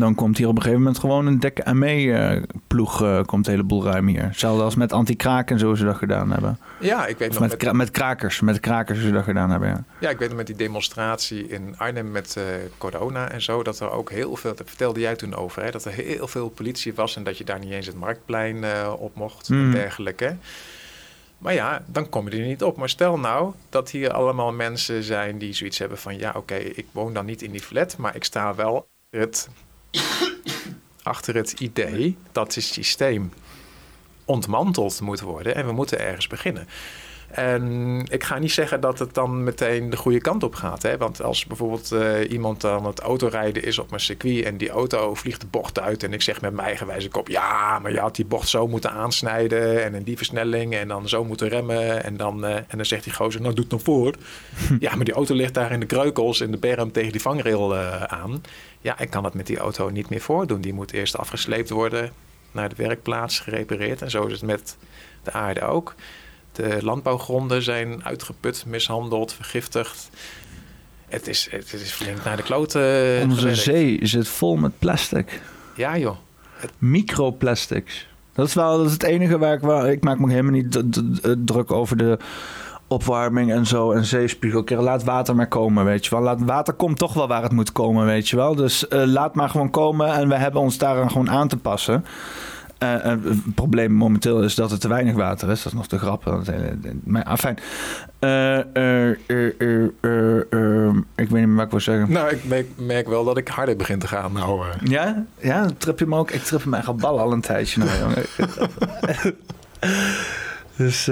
dan 0.01 0.15
komt 0.15 0.39
hier 0.39 0.49
op 0.49 0.57
een 0.57 0.63
gegeven 0.63 0.83
moment 0.83 1.01
gewoon 1.01 1.27
een 1.27 1.41
dikke 1.41 1.75
ME-ploeg. 1.75 3.03
Uh, 3.03 3.23
komt 3.23 3.47
een 3.47 3.53
heleboel 3.53 3.85
ruim 3.85 4.07
hier. 4.07 4.23
Hetzelfde 4.23 4.63
als 4.63 4.75
met 4.75 4.93
anti-kraak 4.93 5.51
en 5.51 5.59
zo 5.59 5.75
ze 5.75 5.85
dat 5.85 5.97
gedaan 5.97 6.31
hebben. 6.31 6.59
Ja, 6.81 7.07
ik 7.07 7.19
weet 7.19 7.31
nog. 7.31 7.41
Met, 7.41 7.63
met, 7.63 7.73
met 7.73 7.91
krakers. 7.91 8.41
Met 8.41 8.61
krakers 8.61 9.01
ze 9.01 9.11
dat 9.11 9.25
gedaan 9.25 9.51
hebben. 9.51 9.69
Ja, 9.69 9.85
ja 9.99 10.11
ik 10.11 10.19
weet 10.19 10.29
nog 10.29 10.37
met 10.37 10.47
die 10.47 10.57
demonstratie 10.57 11.49
in 11.49 11.75
Arnhem 11.77 12.11
met 12.11 12.35
uh, 12.39 12.45
corona 12.79 13.31
en 13.31 13.43
zo. 13.43 13.63
Dat 13.63 13.81
er 13.81 13.91
ook 13.91 14.11
heel 14.11 14.37
veel. 14.37 14.55
Dat 14.55 14.69
vertelde 14.69 15.01
jij 15.01 15.17
toen 15.17 15.35
over. 15.35 15.63
Hè, 15.63 15.71
dat 15.71 15.85
er 15.85 15.93
heel 15.93 16.29
veel 16.29 16.49
politie 16.49 16.95
was. 16.95 17.17
En 17.17 17.25
dat 17.25 17.39
je 17.39 17.45
daar 17.45 17.59
niet 17.59 17.71
eens 17.71 17.87
het 17.87 17.99
marktplein 17.99 18.57
uh, 18.57 18.93
op 18.99 19.15
mocht. 19.15 19.49
En 19.49 19.55
hmm. 19.55 19.73
dergelijke. 19.73 20.37
Maar 21.39 21.55
ja, 21.55 21.85
dan 21.87 22.09
kom 22.09 22.31
je 22.31 22.37
er 22.37 22.47
niet 22.47 22.63
op. 22.63 22.77
Maar 22.77 22.89
stel 22.89 23.19
nou 23.19 23.53
dat 23.69 23.91
hier 23.91 24.13
allemaal 24.13 24.53
mensen 24.53 25.03
zijn 25.03 25.39
die 25.39 25.53
zoiets 25.53 25.79
hebben 25.79 25.99
van... 25.99 26.19
ja, 26.19 26.33
oké, 26.37 26.55
ik 26.55 26.87
woon 26.93 27.13
dan 27.13 27.27
niet 27.27 27.43
in 27.43 27.51
die 27.51 27.61
flat, 27.61 27.97
maar 27.97 28.17
ik 28.17 28.25
sta 28.25 28.55
wel 28.55 28.89
het 29.11 29.49
achter 31.03 31.35
het 31.35 31.53
idee 31.53 32.17
dat 32.33 32.55
het 32.55 32.65
systeem 32.65 33.33
ontmanteld 34.25 35.01
moet 35.01 35.21
worden 35.21 35.55
en 35.55 35.67
we 35.67 35.73
moeten 35.73 35.99
ergens 35.99 36.27
beginnen. 36.27 36.69
En 37.35 38.03
ik 38.11 38.25
ga 38.25 38.39
niet 38.39 38.53
zeggen 38.53 38.81
dat 38.81 38.99
het 38.99 39.15
dan 39.15 39.45
meteen 39.45 39.91
de 39.91 39.97
goede 39.97 40.21
kant 40.21 40.43
op 40.43 40.55
gaat. 40.55 40.83
Hè? 40.83 40.97
Want 40.97 41.23
als 41.23 41.47
bijvoorbeeld 41.47 41.93
uh, 41.93 42.31
iemand 42.31 42.65
aan 42.65 42.87
het 42.87 43.01
autorijden 43.01 43.63
is 43.63 43.79
op 43.79 43.91
mijn 43.91 44.03
circuit 44.03 44.45
en 44.45 44.57
die 44.57 44.71
auto 44.71 45.15
vliegt 45.15 45.41
de 45.41 45.47
bocht 45.47 45.81
uit 45.81 46.03
en 46.03 46.13
ik 46.13 46.23
zeg 46.23 46.41
met 46.41 46.53
mijn 46.53 46.67
eigenwijze 46.67 47.09
kop, 47.09 47.29
ja, 47.29 47.79
maar 47.79 47.93
je 47.93 47.99
had 47.99 48.17
die 48.17 48.25
bocht 48.25 48.49
zo 48.49 48.69
moeten 48.69 48.91
aansnijden 48.91 49.85
en 49.85 49.95
in 49.95 50.03
die 50.03 50.17
versnelling 50.17 50.75
en 50.75 50.89
dan 50.89 51.09
zo 51.09 51.25
moeten 51.25 51.49
remmen 51.49 52.05
en 52.05 52.17
dan, 52.17 52.45
uh, 52.45 52.55
en 52.55 52.67
dan 52.71 52.87
zegt 52.87 53.05
die 53.05 53.13
gozer, 53.13 53.41
nou 53.41 53.55
doe 53.55 53.65
het 53.65 53.71
dan 53.71 53.81
voor. 53.81 54.15
ja, 54.81 54.95
maar 54.95 55.05
die 55.05 55.15
auto 55.15 55.35
ligt 55.35 55.55
daar 55.55 55.73
in 55.73 55.81
de 55.81 55.87
kreukels 55.87 56.41
in 56.41 56.51
de 56.51 56.59
berm 56.59 56.93
tegen 56.93 57.13
die 57.13 57.21
vangrail 57.21 57.75
uh, 57.75 58.03
aan. 58.03 58.43
Ja, 58.81 58.99
ik 58.99 59.11
kan 59.11 59.25
het 59.25 59.35
met 59.35 59.47
die 59.47 59.59
auto 59.59 59.91
niet 59.91 60.09
meer 60.09 60.21
voordoen. 60.21 60.61
Die 60.61 60.75
moet 60.75 60.93
eerst 60.93 61.19
afgesleept 61.19 61.71
worden, 61.71 62.13
naar 62.53 62.69
de 62.69 62.77
werkplaats 62.77 63.41
gerepareerd 63.41 64.03
en 64.03 64.11
zo 64.11 64.27
is 64.27 64.33
het 64.33 64.43
met 64.43 64.77
de 65.23 65.33
aarde 65.33 65.61
ook. 65.61 65.95
De 66.55 66.79
landbouwgronden 66.81 67.63
zijn 67.63 68.05
uitgeput, 68.05 68.65
mishandeld, 68.67 69.33
vergiftigd. 69.33 70.11
Het 71.09 71.29
is, 71.29 71.49
het 71.51 71.73
is 71.73 71.93
flink 71.93 72.25
naar 72.25 72.37
de 72.37 72.43
kloten. 72.43 73.23
Onze 73.23 73.55
zee 73.55 73.99
zit 74.03 74.29
vol 74.29 74.57
met 74.57 74.79
plastic. 74.79 75.41
Ja, 75.77 75.99
joh. 75.99 76.17
Het... 76.57 76.71
Microplastics. 76.79 78.07
Dat 78.33 78.47
is 78.47 78.55
wel 78.55 78.77
dat 78.77 78.87
is 78.87 78.93
het 78.93 79.03
enige 79.03 79.39
waar 79.39 79.55
ik, 79.55 79.61
waar, 79.61 79.91
ik 79.91 80.03
maak 80.03 80.19
me 80.19 80.31
helemaal 80.31 80.53
niet 80.53 80.83
druk 81.45 81.71
over 81.71 81.97
de 81.97 82.19
opwarming 82.89 83.53
en 83.53 83.67
zo 83.67 83.93
en 83.93 84.05
zeespiegel. 84.05 84.65
Laat 84.65 85.05
water 85.05 85.35
maar 85.35 85.49
komen, 85.49 85.85
weet 85.85 86.05
je 86.05 86.11
wel. 86.11 86.21
Laat, 86.21 86.41
water 86.41 86.75
komt 86.75 86.99
toch 86.99 87.15
wel 87.15 87.29
waar 87.29 87.43
het 87.43 87.53
moet 87.53 87.73
komen, 87.73 88.07
weet 88.07 88.29
je 88.29 88.37
wel. 88.37 88.55
Dus 88.55 88.87
uh, 88.89 89.05
laat 89.05 89.35
maar 89.35 89.49
gewoon 89.49 89.71
komen 89.71 90.13
en 90.15 90.29
we 90.29 90.35
hebben 90.35 90.61
ons 90.61 90.79
daaraan 90.79 91.11
gewoon 91.11 91.31
aan 91.31 91.49
te 91.49 91.57
passen. 91.57 92.05
Uh, 92.85 93.05
het 93.25 93.55
probleem 93.55 93.93
momenteel 93.93 94.43
is 94.43 94.55
dat 94.55 94.73
er 94.73 94.79
te 94.79 94.89
weinig 94.89 95.15
water 95.15 95.51
is. 95.51 95.63
Dat 95.63 95.73
is 95.73 95.79
nog 95.79 95.87
te 95.87 95.99
grappig. 95.99 96.51
Maar 97.05 97.25
afijn. 97.25 97.59
Uh, 98.21 98.59
ik 101.15 101.29
weet 101.29 101.31
niet 101.31 101.31
meer 101.31 101.55
wat 101.55 101.65
ik 101.65 101.71
wil 101.71 101.81
zeggen. 101.81 102.13
Nou, 102.13 102.31
ik 102.31 102.45
merk, 102.45 102.67
merk, 102.77 103.09
wel 103.09 103.25
dat 103.25 103.37
ik 103.37 103.49
harder 103.49 103.77
begin 103.77 103.99
te 103.99 104.09
gaan. 104.09 104.33
Nou, 104.33 104.65
Ja? 104.83 105.25
Ja? 105.39 105.67
Trip 105.79 105.99
je 105.99 106.07
me 106.07 106.17
ook? 106.17 106.31
Ik 106.31 106.43
trip 106.43 106.65
me 106.65 106.77
echt 106.77 106.87
al 106.87 106.95
ballen 106.95 107.23
al 107.23 107.33
een 107.33 107.41
tijdje. 107.41 107.85
Nou, 107.85 107.99
jongen. 107.99 108.25
dus... 110.77 111.11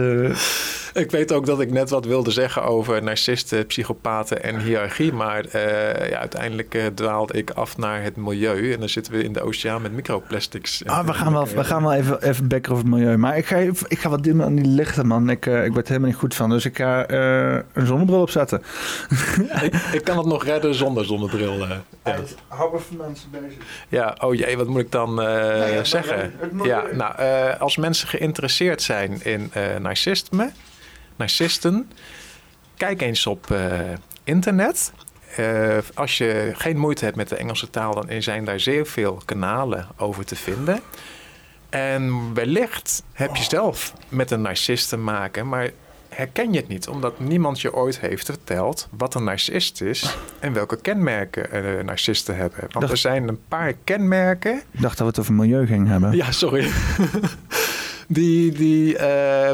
Ik 0.92 1.10
weet 1.10 1.32
ook 1.32 1.46
dat 1.46 1.60
ik 1.60 1.70
net 1.70 1.90
wat 1.90 2.04
wilde 2.04 2.30
zeggen 2.30 2.64
over 2.64 3.02
narcisten, 3.02 3.66
psychopaten 3.66 4.42
en 4.42 4.60
hiërarchie. 4.60 5.12
Maar 5.12 5.44
uh, 5.46 6.08
ja, 6.08 6.18
uiteindelijk 6.18 6.74
uh, 6.74 6.86
dwaalde 6.86 7.32
ik 7.32 7.50
af 7.50 7.76
naar 7.76 8.02
het 8.02 8.16
milieu. 8.16 8.72
En 8.72 8.78
dan 8.78 8.88
zitten 8.88 9.12
we 9.12 9.24
in 9.24 9.32
de 9.32 9.40
oceaan 9.40 9.82
met 9.82 9.92
microplastics. 9.92 10.82
Ah, 10.86 11.06
we 11.06 11.12
gaan 11.12 11.32
wel, 11.32 11.46
we 11.46 11.64
gaan 11.64 11.82
wel 11.82 11.92
even, 11.92 12.22
even 12.22 12.48
bekken 12.48 12.72
over 12.72 12.84
het 12.84 12.94
milieu. 12.94 13.16
Maar 13.16 13.36
ik 13.36 13.46
ga, 13.46 13.56
ik 13.88 13.98
ga 13.98 14.08
wat 14.08 14.24
doen 14.24 14.42
aan 14.42 14.54
die 14.54 14.66
lichten, 14.66 15.06
man. 15.06 15.30
Ik, 15.30 15.46
uh, 15.46 15.64
ik 15.64 15.72
word 15.72 15.88
helemaal 15.88 16.08
niet 16.08 16.18
goed 16.18 16.34
van. 16.34 16.50
Dus 16.50 16.64
ik 16.64 16.76
ga 16.76 17.10
een 17.10 17.86
zonnebril 17.86 18.20
opzetten. 18.20 18.62
ik, 19.62 19.74
ik, 19.92 20.04
kan 20.04 20.16
het 20.16 20.26
nog 20.26 20.44
redden 20.44 20.74
zonder 20.74 21.04
zonnebril. 21.04 21.66
ja. 21.66 21.82
Hou 22.48 22.76
even 22.76 22.96
mensen 22.96 23.30
bezig. 23.30 23.64
Ja, 23.88 24.16
oh 24.20 24.34
jee, 24.34 24.56
wat 24.56 24.66
moet 24.66 24.80
ik 24.80 24.90
dan 24.90 25.14
nee, 25.14 25.84
zeggen? 25.84 26.32
Ja, 26.62 26.84
nou, 26.92 27.14
als 27.58 27.76
mensen 27.76 28.08
geïnteresseerd 28.08 28.82
zijn 28.82 29.24
in 29.24 29.50
narcisme 29.80 30.50
narcisten. 31.22 31.90
Kijk 32.76 33.02
eens 33.02 33.26
op 33.26 33.50
uh, 33.52 33.80
internet. 34.24 34.92
Uh, 35.38 35.78
als 35.94 36.18
je 36.18 36.50
geen 36.54 36.76
moeite 36.76 37.04
hebt 37.04 37.16
met 37.16 37.28
de 37.28 37.36
Engelse 37.36 37.70
taal, 37.70 37.94
dan 37.94 38.22
zijn 38.22 38.44
daar 38.44 38.60
zeer 38.60 38.86
veel 38.86 39.22
kanalen 39.24 39.86
over 39.96 40.24
te 40.24 40.36
vinden. 40.36 40.80
En 41.70 42.34
wellicht 42.34 43.02
heb 43.12 43.36
je 43.36 43.42
zelf 43.42 43.92
met 44.08 44.30
een 44.30 44.42
narcist 44.42 44.88
te 44.88 44.96
maken, 44.96 45.48
maar 45.48 45.70
herken 46.08 46.52
je 46.52 46.58
het 46.58 46.68
niet, 46.68 46.88
omdat 46.88 47.20
niemand 47.20 47.60
je 47.60 47.74
ooit 47.74 48.00
heeft 48.00 48.24
verteld 48.24 48.88
wat 48.90 49.14
een 49.14 49.24
narcist 49.24 49.80
is 49.80 50.16
en 50.38 50.52
welke 50.52 50.80
kenmerken 50.80 51.46
uh, 51.52 51.84
narcisten 51.84 52.36
hebben. 52.36 52.60
Want 52.70 52.90
er 52.90 52.96
zijn 52.96 53.28
een 53.28 53.40
paar 53.48 53.72
kenmerken. 53.84 54.62
Ik 54.70 54.80
dacht 54.80 54.98
dat 54.98 55.06
we 55.06 55.12
het 55.12 55.18
over 55.18 55.34
milieu 55.34 55.66
gingen 55.66 55.86
hebben. 55.86 56.16
Ja, 56.16 56.32
sorry. 56.32 56.70
die 58.12 58.52
die 58.52 58.94
uh, 58.94 59.00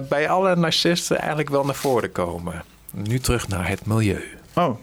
bij 0.08 0.28
alle 0.28 0.56
narcisten 0.56 1.18
eigenlijk 1.18 1.48
wel 1.48 1.64
naar 1.64 1.74
voren 1.74 2.12
komen. 2.12 2.62
Nu 2.90 3.18
terug 3.18 3.48
naar 3.48 3.68
het 3.68 3.86
milieu. 3.86 4.22
Oh. 4.54 4.76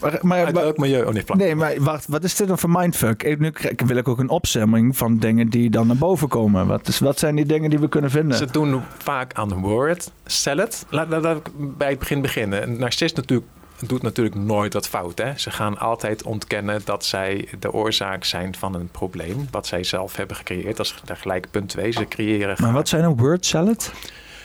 Maar, 0.00 0.18
maar, 0.20 0.52
welk 0.52 0.76
milieu? 0.76 1.04
Oh, 1.04 1.12
nee, 1.12 1.24
nee, 1.34 1.54
maar 1.54 1.74
wacht, 1.80 2.06
wat 2.08 2.24
is 2.24 2.34
dit 2.34 2.48
dan 2.48 2.58
voor 2.58 2.70
mindfuck? 2.70 3.22
Ik, 3.22 3.38
nu 3.38 3.52
wil 3.86 3.96
ik 3.96 4.08
ook 4.08 4.18
een 4.18 4.28
opzemming 4.28 4.96
van 4.96 5.18
dingen 5.18 5.48
die 5.48 5.70
dan 5.70 5.86
naar 5.86 5.96
boven 5.96 6.28
komen. 6.28 6.66
Wat, 6.66 6.88
is, 6.88 6.98
wat 6.98 7.18
zijn 7.18 7.36
die 7.36 7.46
dingen 7.46 7.70
die 7.70 7.78
we 7.78 7.88
kunnen 7.88 8.10
vinden? 8.10 8.36
Ze 8.36 8.50
doen 8.50 8.82
vaak 8.98 9.34
aan 9.34 9.60
word 9.60 10.10
salad. 10.26 10.86
Laat, 10.88 11.08
laat, 11.08 11.22
laat 11.22 11.36
ik 11.36 11.50
bij 11.78 11.88
het 11.88 11.98
begin 11.98 12.20
beginnen. 12.20 12.62
Een 12.62 12.78
narcist 12.78 13.16
natuurlijk 13.16 13.48
doet 13.86 14.02
natuurlijk 14.02 14.36
nooit 14.36 14.72
wat 14.72 14.88
fout. 14.88 15.18
Hè? 15.18 15.38
Ze 15.38 15.50
gaan 15.50 15.78
altijd 15.78 16.22
ontkennen 16.22 16.80
dat 16.84 17.04
zij 17.04 17.48
de 17.58 17.72
oorzaak 17.72 18.24
zijn 18.24 18.54
van 18.54 18.74
een 18.74 18.88
probleem. 18.88 19.48
Wat 19.50 19.66
zij 19.66 19.84
zelf 19.84 20.16
hebben 20.16 20.36
gecreëerd. 20.36 20.76
Dat 20.76 20.86
is 20.86 20.94
gelijk 21.06 21.50
punt 21.50 21.68
twee. 21.68 21.92
Ze 21.92 22.08
creëren. 22.08 22.56
Maar 22.60 22.72
wat 22.72 22.88
zijn 22.88 23.04
een 23.04 23.16
word 23.16 23.46
salad? 23.46 23.92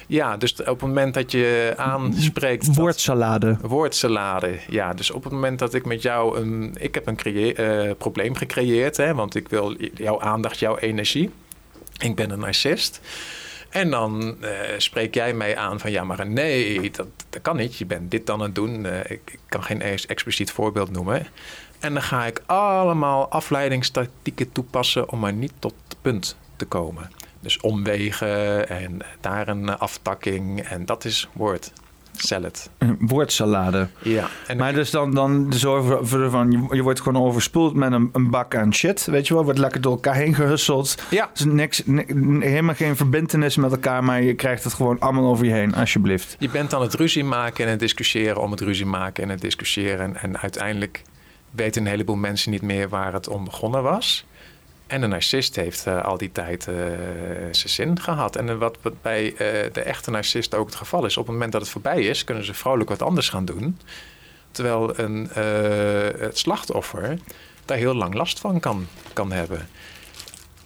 Ja, 0.08 0.38
dus 0.38 0.60
op 0.60 0.66
het 0.66 0.82
moment 0.82 1.14
dat 1.14 1.32
je 1.32 1.74
aanspreekt... 1.78 2.76
Woordsalade. 2.76 3.58
woordsalade, 3.62 4.60
ja. 4.70 4.94
Dus 4.94 5.12
op 5.12 5.24
het 5.24 5.34
moment 5.34 5.60
dat 5.60 5.74
ik 5.74 5.86
met 5.86 6.02
jou 6.02 6.40
een... 6.40 6.76
Ik 6.80 6.96
heb 6.96 7.08
een 7.08 7.38
uh, 7.38 7.92
probleem 7.98 8.36
gecreëerd, 8.36 8.98
hè, 8.98 9.14
want 9.14 9.36
ik 9.36 9.50
wil 9.50 9.76
jouw 9.94 10.22
aandacht, 10.22 10.60
jouw 10.60 10.78
energie. 10.78 11.30
Ik 11.98 12.16
ben 12.16 12.30
een 12.30 12.40
narcist. 12.40 13.02
En 13.72 13.90
dan 13.90 14.38
uh, 14.42 14.50
spreek 14.78 15.14
jij 15.14 15.34
mij 15.34 15.58
aan 15.58 15.80
van 15.80 15.92
ja, 15.92 16.04
maar 16.04 16.28
nee, 16.28 16.92
dat, 16.92 17.08
kan 17.42 17.56
niet. 17.56 17.78
Je 17.78 17.86
bent 17.86 18.12
dit 18.12 18.26
dan 18.26 18.40
aan 18.40 18.46
het 18.46 18.56
doen. 18.56 18.86
Ik, 18.86 19.10
ik, 19.10 19.40
kan 19.48 19.64
geen 19.64 19.82
expliciet 19.82 20.52
voorbeeld 20.52 20.92
noemen. 20.92 21.28
En 21.80 21.94
dan 21.94 22.04
ga 22.04 22.26
ik 22.26 22.42
allemaal 22.46 23.30
afleidingstactieken 23.30 24.52
toepassen 24.52 25.10
om 25.10 25.20
maar 25.20 25.34
niet 25.34 25.54
tot 25.60 25.74
het 25.88 25.98
punt 26.02 26.38
te 26.56 26.66
komen. 26.66 27.12
Dus 27.40 27.60
omwegen 27.60 28.70
en 28.70 29.02
daar 29.22 29.48
een 29.48 29.70
aftakking. 29.70 30.62
En 30.62 30.86
dat 30.86 31.06
is 31.06 31.30
woord 31.34 31.72
salad. 32.16 32.70
Woordsalade. 33.00 33.88
Ja. 34.02 34.28
En 34.48 34.58
maar 34.58 34.74
dus 34.74 34.92
dan, 34.92 35.12
dan 35.12 35.54
zorgen 35.54 36.32
van, 36.32 36.52
je, 36.52 36.76
je 36.76 36.82
wordt 36.82 37.02
gewoon 37.02 37.24
overspoeld 37.24 37.74
met 37.74 37.92
een, 37.92 38.10
een 38.14 38.30
bak 38.30 38.56
aan 38.56 38.74
shit, 38.74 39.06
weet 39.06 39.28
je 39.28 39.34
wel. 39.34 39.44
Wordt 39.44 39.60
lekker 39.60 39.82
door 39.82 39.92
elkaar 39.92 40.16
heen 40.16 40.36
gehusseld. 40.36 40.96
Ja. 41.10 41.30
Dus 41.34 41.46
niks, 41.46 41.84
helemaal 42.40 42.76
geen 42.76 42.96
verbindenis 42.96 43.56
met 43.56 43.72
elkaar, 43.72 44.04
maar 44.04 44.22
je 44.22 44.34
krijgt 44.34 44.64
het 44.64 44.74
gewoon 44.74 45.00
allemaal 45.00 45.30
over 45.30 45.46
je 45.46 45.52
heen, 45.52 45.76
alsjeblieft. 45.76 46.36
Je 46.40 46.50
bent 46.50 46.70
dan 46.70 46.82
het 46.82 46.94
ruzie 46.94 47.24
maken 47.24 47.66
en 47.66 47.72
het 47.72 47.80
discussiëren 47.80 48.42
om 48.42 48.52
het 48.52 48.60
ruzie 48.60 48.86
maken 48.86 49.24
en 49.24 49.30
het 49.30 49.42
discussiëren. 49.42 50.16
En 50.16 50.40
uiteindelijk 50.40 51.02
weten 51.52 51.82
een 51.82 51.88
heleboel 51.88 52.16
mensen 52.16 52.52
niet 52.52 52.62
meer 52.62 52.90
waar 52.90 53.14
het 53.14 53.28
om 53.28 53.44
begonnen 53.44 53.84
was. 53.84 54.26
En 54.92 55.02
een 55.02 55.10
narcist 55.10 55.56
heeft 55.56 55.88
uh, 55.88 56.04
al 56.04 56.18
die 56.18 56.32
tijd 56.32 56.68
uh, 56.68 56.76
zijn 57.52 57.70
zin 57.70 58.00
gehad. 58.00 58.36
En 58.36 58.58
wat, 58.58 58.78
bij 59.02 59.32
uh, 59.32 59.38
de 59.74 59.82
echte 59.82 60.12
narcist 60.12 60.56
ook 60.56 60.66
het 60.66 60.76
geval 60.76 61.06
is, 61.06 61.18
op 61.18 61.24
het 61.24 61.34
moment 61.34 61.52
dat 61.52 61.62
het 61.62 61.70
voorbij 61.70 62.02
is, 62.02 62.24
kunnen 62.24 62.46
ze 62.46 62.54
vrolijk 62.54 62.90
wat 62.90 63.02
anders 63.02 63.30
gaan 63.30 63.46
doen. 63.46 63.80
Terwijl 64.52 65.00
een, 65.00 65.30
het 66.20 66.38
slachtoffer 66.38 67.18
daar 67.66 67.78
heel 67.78 67.94
lang 67.94 68.14
last 68.14 68.40
van 68.40 68.60
kan, 68.60 68.88
kan 69.14 69.32
hebben. 69.32 69.70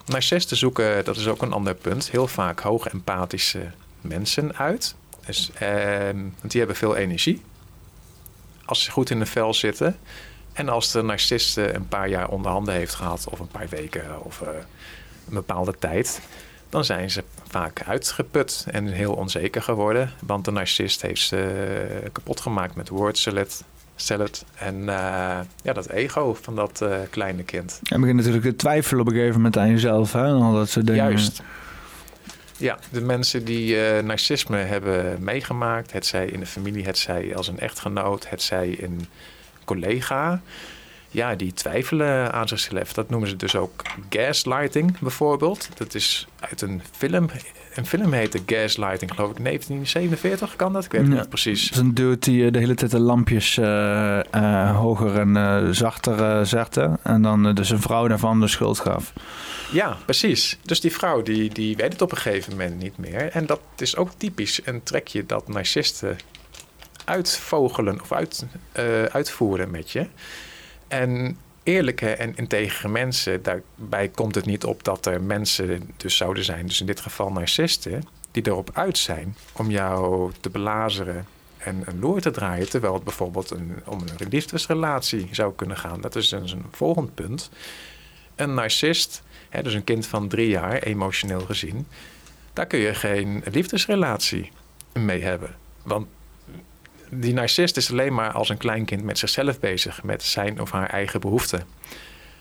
Narcisten 0.06 0.57
zoeken, 0.57 1.06
dat 1.06 1.18
is 1.18 1.27
ook 1.27 1.41
een 1.41 1.53
ander 1.53 1.76
punt, 1.76 2.11
heel 2.11 2.27
vaak 2.27 2.60
hoog 2.60 2.88
empathische 2.88 3.72
mensen 4.02 4.56
uit. 4.56 4.95
Dus, 5.26 5.52
ehm, 5.53 6.18
want 6.18 6.52
die 6.52 6.60
hebben 6.60 6.77
veel 6.77 6.95
energie. 6.95 7.41
Als 8.65 8.84
ze 8.84 8.91
goed 8.91 9.10
in 9.10 9.19
de 9.19 9.26
vel 9.26 9.53
zitten, 9.53 9.97
en 10.56 10.69
als 10.69 10.91
de 10.91 11.02
narcist 11.02 11.57
een 11.57 11.88
paar 11.88 12.10
jaar 12.10 12.30
onder 12.30 12.52
handen 12.52 12.73
heeft 12.73 12.94
gehad, 12.94 13.27
of 13.30 13.40
een 13.40 13.48
paar 13.48 13.68
weken 13.69 14.23
of 14.23 14.41
uh, 14.41 14.48
een 15.27 15.34
bepaalde 15.34 15.76
tijd, 15.80 16.22
dan 16.69 16.86
zijn 16.86 17.11
ze 17.11 17.23
vaak 17.48 17.82
uitgeput 17.84 18.65
en 18.72 18.88
heel 18.88 19.14
onzeker 19.14 19.61
geworden. 19.61 20.11
Want 20.19 20.45
de 20.45 20.52
narcist 20.52 21.02
heeft 21.02 21.22
ze 21.22 22.10
kapot 22.11 22.40
gemaakt 22.40 22.76
met 22.76 22.90
woordsalad 22.90 23.64
salad 23.95 24.45
en 24.56 24.76
uh, 24.76 25.40
ja, 25.61 25.73
dat 25.73 25.90
ego 25.90 26.38
van 26.41 26.56
dat 26.56 26.80
uh, 26.84 26.95
kleine 27.10 27.44
kind. 27.44 27.80
En 27.84 27.99
begint 27.99 28.18
natuurlijk 28.18 28.45
te 28.45 28.56
twijfelen 28.56 29.02
op 29.02 29.07
een 29.07 29.14
gegeven 29.14 29.36
moment 29.36 29.57
aan 29.57 29.69
jezelf 29.69 30.14
hè? 30.14 30.26
en 30.26 30.41
al 30.41 30.53
dat 30.53 30.69
soort 30.69 30.88
dingen. 30.88 31.03
Juist. 31.03 31.41
Ja, 32.57 32.80
de 32.91 33.02
mensen 33.02 33.45
die 33.45 33.76
uh, 33.76 33.99
narcisme 34.03 34.57
hebben 34.57 35.23
meegemaakt, 35.23 35.91
het 35.91 36.06
zij 36.06 36.26
in 36.26 36.40
de 36.40 36.45
familie, 36.45 36.86
het 36.86 36.98
zij 36.98 37.36
als 37.36 37.48
een 37.48 37.60
echtgenoot, 37.60 38.30
het 38.30 38.41
zij 38.41 38.69
in 38.69 39.07
collega, 39.66 40.42
ja, 41.16 41.36
die 41.36 41.54
twijfelen 41.54 42.34
aan 42.34 42.48
zichzelf. 42.48 42.94
Dat 42.94 43.10
noemen 43.10 43.30
ze 43.30 43.36
dus 43.36 43.56
ook 43.56 43.82
gaslighting 44.10 45.00
bijvoorbeeld. 45.00 45.70
Dat 45.78 45.94
is 45.94 46.28
uit 46.40 46.62
een 46.62 46.82
film. 46.92 47.30
Een 47.76 47.86
film 47.86 48.14
heette 48.14 48.42
Gaslighting, 48.46 49.12
geloof 49.12 49.30
ik, 49.30 49.44
1947 49.44 50.56
kan 50.56 50.74
dat? 50.74 50.86
Ik 50.86 50.92
weet 50.92 51.02
het 51.02 51.10
niet 51.10 51.30
precies. 51.30 51.64
Het 51.64 51.72
is 51.72 51.78
een 51.78 51.94
dude 51.94 52.20
die 52.20 52.46
eh, 52.46 52.52
de 52.52 52.60
hele 52.60 52.76
tijd 52.76 52.92
de 52.92 53.00
lampjes 53.00 53.58
uh, 53.58 54.20
uh, 54.36 54.78
hoger 54.78 55.20
en 55.20 55.76
zachter 55.76 56.46
zette. 56.46 57.00
En 57.04 57.22
dan 57.22 57.56
dus 57.56 57.70
een 57.70 57.82
vrouw 57.82 58.08
daarvan 58.08 58.40
de 58.40 58.48
schuld 58.48 58.80
gaf. 58.80 59.14
Ja, 59.72 59.98
precies. 60.06 60.58
Dus 60.62 60.82
die 60.82 60.92
vrouw 60.92 61.22
die, 61.22 61.50
die 61.50 61.76
weet 61.76 61.92
het 61.92 62.02
op 62.02 62.12
een 62.12 62.18
gegeven 62.18 62.52
moment 62.52 62.80
niet 62.82 62.98
meer. 62.98 63.30
En 63.30 63.46
dat 63.46 63.62
is 63.78 63.96
ook 63.96 64.10
typisch 64.18 64.60
een 64.64 64.84
trekje 64.84 65.26
dat 65.26 65.48
narcisten 65.48 66.18
uitvogelen 67.06 68.02
of 68.02 68.11
uit, 68.11 68.45
uh, 68.80 69.03
uitvoeren 69.03 69.72
met 69.72 69.91
je. 69.91 70.07
En 70.88 71.38
eerlijke 71.64 72.10
en 72.10 72.36
integere 72.36 72.88
mensen, 72.88 73.44
daarbij 73.44 74.10
komt 74.10 74.36
het 74.36 74.45
niet 74.45 74.64
op 74.64 74.84
dat 74.84 75.06
er 75.06 75.22
mensen 75.22 75.94
dus 75.98 76.18
zouden 76.18 76.44
zijn, 76.44 76.68
dus 76.68 76.80
in 76.80 76.86
dit 76.86 76.99
geval 76.99 77.32
narcisten, 77.32 78.03
die 78.32 78.48
erop 78.48 78.69
uit 78.73 78.98
zijn 78.98 79.36
om 79.52 79.72
jou 79.72 80.32
te 80.40 80.49
belazeren 80.49 81.26
en 81.57 81.84
een 81.86 81.99
loer 81.99 82.22
te 82.22 82.32
draaien, 82.32 82.69
terwijl 82.69 82.94
het 82.94 83.03
bijvoorbeeld 83.03 83.52
een, 83.52 83.82
om 83.86 83.99
een 83.99 84.27
liefdesrelatie 84.30 85.27
zou 85.32 85.53
kunnen 85.56 85.77
gaan. 85.77 86.02
Dat 86.02 86.15
is 86.15 86.30
dus 86.30 86.52
een 86.52 86.65
volgend 86.72 87.15
punt. 87.15 87.49
Een 88.36 88.53
narcist, 88.53 89.23
hè, 89.49 89.64
dus 89.64 89.73
een 89.73 89.84
kind 89.84 90.07
van 90.07 90.27
drie 90.27 90.49
jaar, 90.49 90.73
emotioneel 90.73 91.40
gezien, 91.40 91.88
daar 92.53 92.65
kun 92.65 92.80
je 92.80 92.94
geen 92.94 93.44
liefdesrelatie 93.52 94.52
mee 94.94 95.22
hebben. 95.22 95.56
Want 95.84 96.07
die 97.16 97.34
narcist 97.34 97.78
is 97.78 97.92
alleen 97.92 98.14
maar 98.14 98.32
als 98.32 98.50
een 98.50 98.58
kleinkind 98.58 99.04
met 99.04 99.18
zichzelf 99.18 99.60
bezig, 99.60 100.04
met 100.04 100.24
zijn 100.24 100.62
of 100.62 100.72
haar 100.72 100.90
eigen 100.90 101.20
behoeften. 101.20 101.64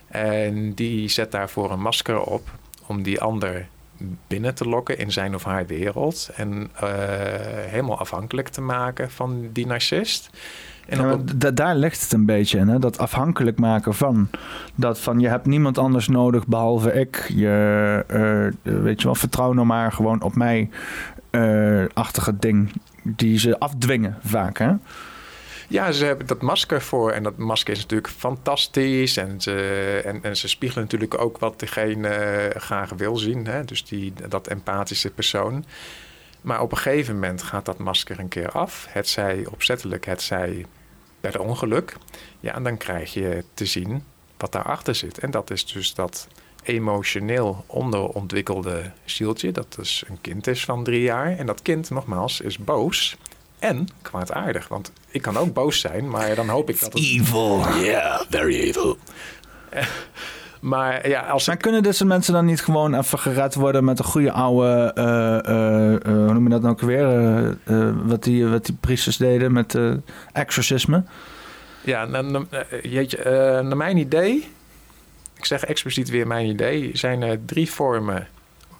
En 0.06 0.74
die 0.74 1.08
zet 1.08 1.30
daarvoor 1.30 1.70
een 1.70 1.80
masker 1.80 2.20
op 2.20 2.50
om 2.86 3.02
die 3.02 3.20
ander 3.20 3.66
binnen 4.26 4.54
te 4.54 4.68
lokken 4.68 4.98
in 4.98 5.12
zijn 5.12 5.34
of 5.34 5.44
haar 5.44 5.66
wereld. 5.66 6.30
En 6.36 6.70
uh, 6.82 6.90
helemaal 7.66 7.98
afhankelijk 7.98 8.48
te 8.48 8.60
maken 8.60 9.10
van 9.10 9.48
die 9.52 9.66
narcist. 9.66 10.30
En 10.86 11.24
ja, 11.38 11.50
daar 11.50 11.76
ligt 11.76 12.02
het 12.02 12.12
een 12.12 12.26
beetje 12.26 12.58
in, 12.58 12.68
hè? 12.68 12.78
dat 12.78 12.98
afhankelijk 12.98 13.58
maken 13.58 13.94
van. 13.94 14.28
Dat 14.74 15.00
van 15.00 15.20
je 15.20 15.28
hebt 15.28 15.46
niemand 15.46 15.78
anders 15.78 16.08
nodig 16.08 16.46
behalve 16.46 16.92
ik. 16.92 17.26
Je, 17.34 18.04
uh, 18.62 18.82
weet 18.82 19.00
je 19.00 19.06
wel, 19.06 19.14
vertrouw 19.14 19.52
nou 19.52 19.66
maar 19.66 19.92
gewoon 19.92 20.22
op 20.22 20.34
mij. 20.34 20.70
Achtige 21.92 22.38
ding 22.38 22.72
die 23.02 23.38
ze 23.38 23.58
afdwingen 23.58 24.18
vaak. 24.22 24.58
Hè? 24.58 24.72
Ja, 25.68 25.92
ze 25.92 26.04
hebben 26.04 26.26
dat 26.26 26.42
masker 26.42 26.82
voor. 26.82 27.10
En 27.10 27.22
dat 27.22 27.36
masker 27.36 27.72
is 27.72 27.80
natuurlijk 27.80 28.12
fantastisch. 28.12 29.16
En 29.16 29.40
ze, 29.40 30.00
en, 30.04 30.22
en 30.22 30.36
ze 30.36 30.48
spiegelen 30.48 30.84
natuurlijk 30.84 31.20
ook 31.20 31.38
wat 31.38 31.60
degene 31.60 32.08
uh, 32.54 32.60
graag 32.60 32.90
wil 32.90 33.16
zien. 33.16 33.46
Hè? 33.46 33.64
Dus 33.64 33.84
die, 33.84 34.12
dat 34.28 34.46
empathische 34.46 35.10
persoon. 35.10 35.64
Maar 36.40 36.60
op 36.60 36.70
een 36.70 36.78
gegeven 36.78 37.14
moment 37.14 37.42
gaat 37.42 37.64
dat 37.64 37.78
masker 37.78 38.18
een 38.18 38.28
keer 38.28 38.50
af. 38.50 38.86
Het 38.90 39.08
zij 39.08 39.46
opzettelijk, 39.50 40.04
het 40.04 40.22
zij 40.22 40.66
per 41.20 41.40
ongeluk. 41.40 41.96
Ja, 42.40 42.54
en 42.54 42.62
dan 42.62 42.76
krijg 42.76 43.12
je 43.12 43.44
te 43.54 43.66
zien 43.66 44.04
wat 44.36 44.52
daarachter 44.52 44.94
zit. 44.94 45.18
En 45.18 45.30
dat 45.30 45.50
is 45.50 45.66
dus 45.66 45.94
dat 45.94 46.28
emotioneel 46.64 47.64
onderontwikkelde 47.66 48.90
zieltje. 49.04 49.52
Dat 49.52 49.74
dus 49.74 50.04
een 50.08 50.18
kind 50.20 50.46
is 50.46 50.64
van 50.64 50.84
drie 50.84 51.02
jaar. 51.02 51.38
En 51.38 51.46
dat 51.46 51.62
kind, 51.62 51.90
nogmaals, 51.90 52.40
is 52.40 52.58
boos 52.58 53.16
en 53.58 53.88
kwaadaardig. 54.02 54.68
Want 54.68 54.92
ik 55.10 55.22
kan 55.22 55.36
ook 55.36 55.52
boos 55.52 55.80
zijn, 55.80 56.08
maar 56.08 56.34
dan 56.34 56.48
hoop 56.48 56.68
ik 56.68 56.80
dat 56.80 56.92
het... 56.92 57.02
Evil. 57.02 57.58
Yeah, 57.80 58.20
very 58.30 58.60
evil. 58.60 58.96
maar 60.60 61.08
ja, 61.08 61.20
als... 61.20 61.46
Maar 61.46 61.56
kunnen 61.56 61.82
deze 61.82 62.04
mensen 62.04 62.32
dan 62.32 62.44
niet 62.44 62.62
gewoon 62.62 62.94
even 62.94 63.18
gered 63.18 63.54
worden 63.54 63.84
met 63.84 63.98
een 63.98 64.04
goede 64.04 64.32
oude... 64.32 64.92
Uh, 64.98 65.04
uh, 65.54 66.24
hoe 66.24 66.32
noem 66.32 66.44
je 66.44 66.50
dat 66.50 66.62
nou 66.62 66.72
ook 66.72 66.80
weer? 66.80 67.56
wat, 68.06 68.22
die, 68.22 68.46
wat 68.46 68.66
die 68.66 68.76
priesters 68.80 69.16
deden 69.16 69.52
met 69.52 69.78
exorcisme? 70.32 71.02
Ja, 71.80 72.08
jeetje, 72.82 73.18
naar 73.62 73.76
mijn 73.76 73.96
idee 73.96 74.48
ik 75.44 75.50
zeg 75.50 75.64
expliciet 75.64 76.08
weer 76.08 76.26
mijn 76.26 76.46
idee, 76.46 76.90
zijn 76.92 77.22
er 77.22 77.44
drie 77.44 77.70
vormen 77.70 78.28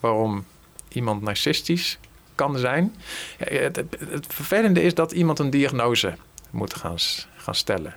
waarom 0.00 0.44
iemand 0.88 1.22
narcistisch 1.22 1.98
kan 2.34 2.58
zijn. 2.58 2.94
Het, 3.36 3.76
het, 3.98 4.26
vervelende 4.28 4.82
is 4.82 4.94
dat 4.94 5.12
iemand 5.12 5.38
een 5.38 5.50
diagnose 5.50 6.14
moet 6.50 6.74
gaan, 6.74 6.96
gaan 7.36 7.54
stellen. 7.54 7.94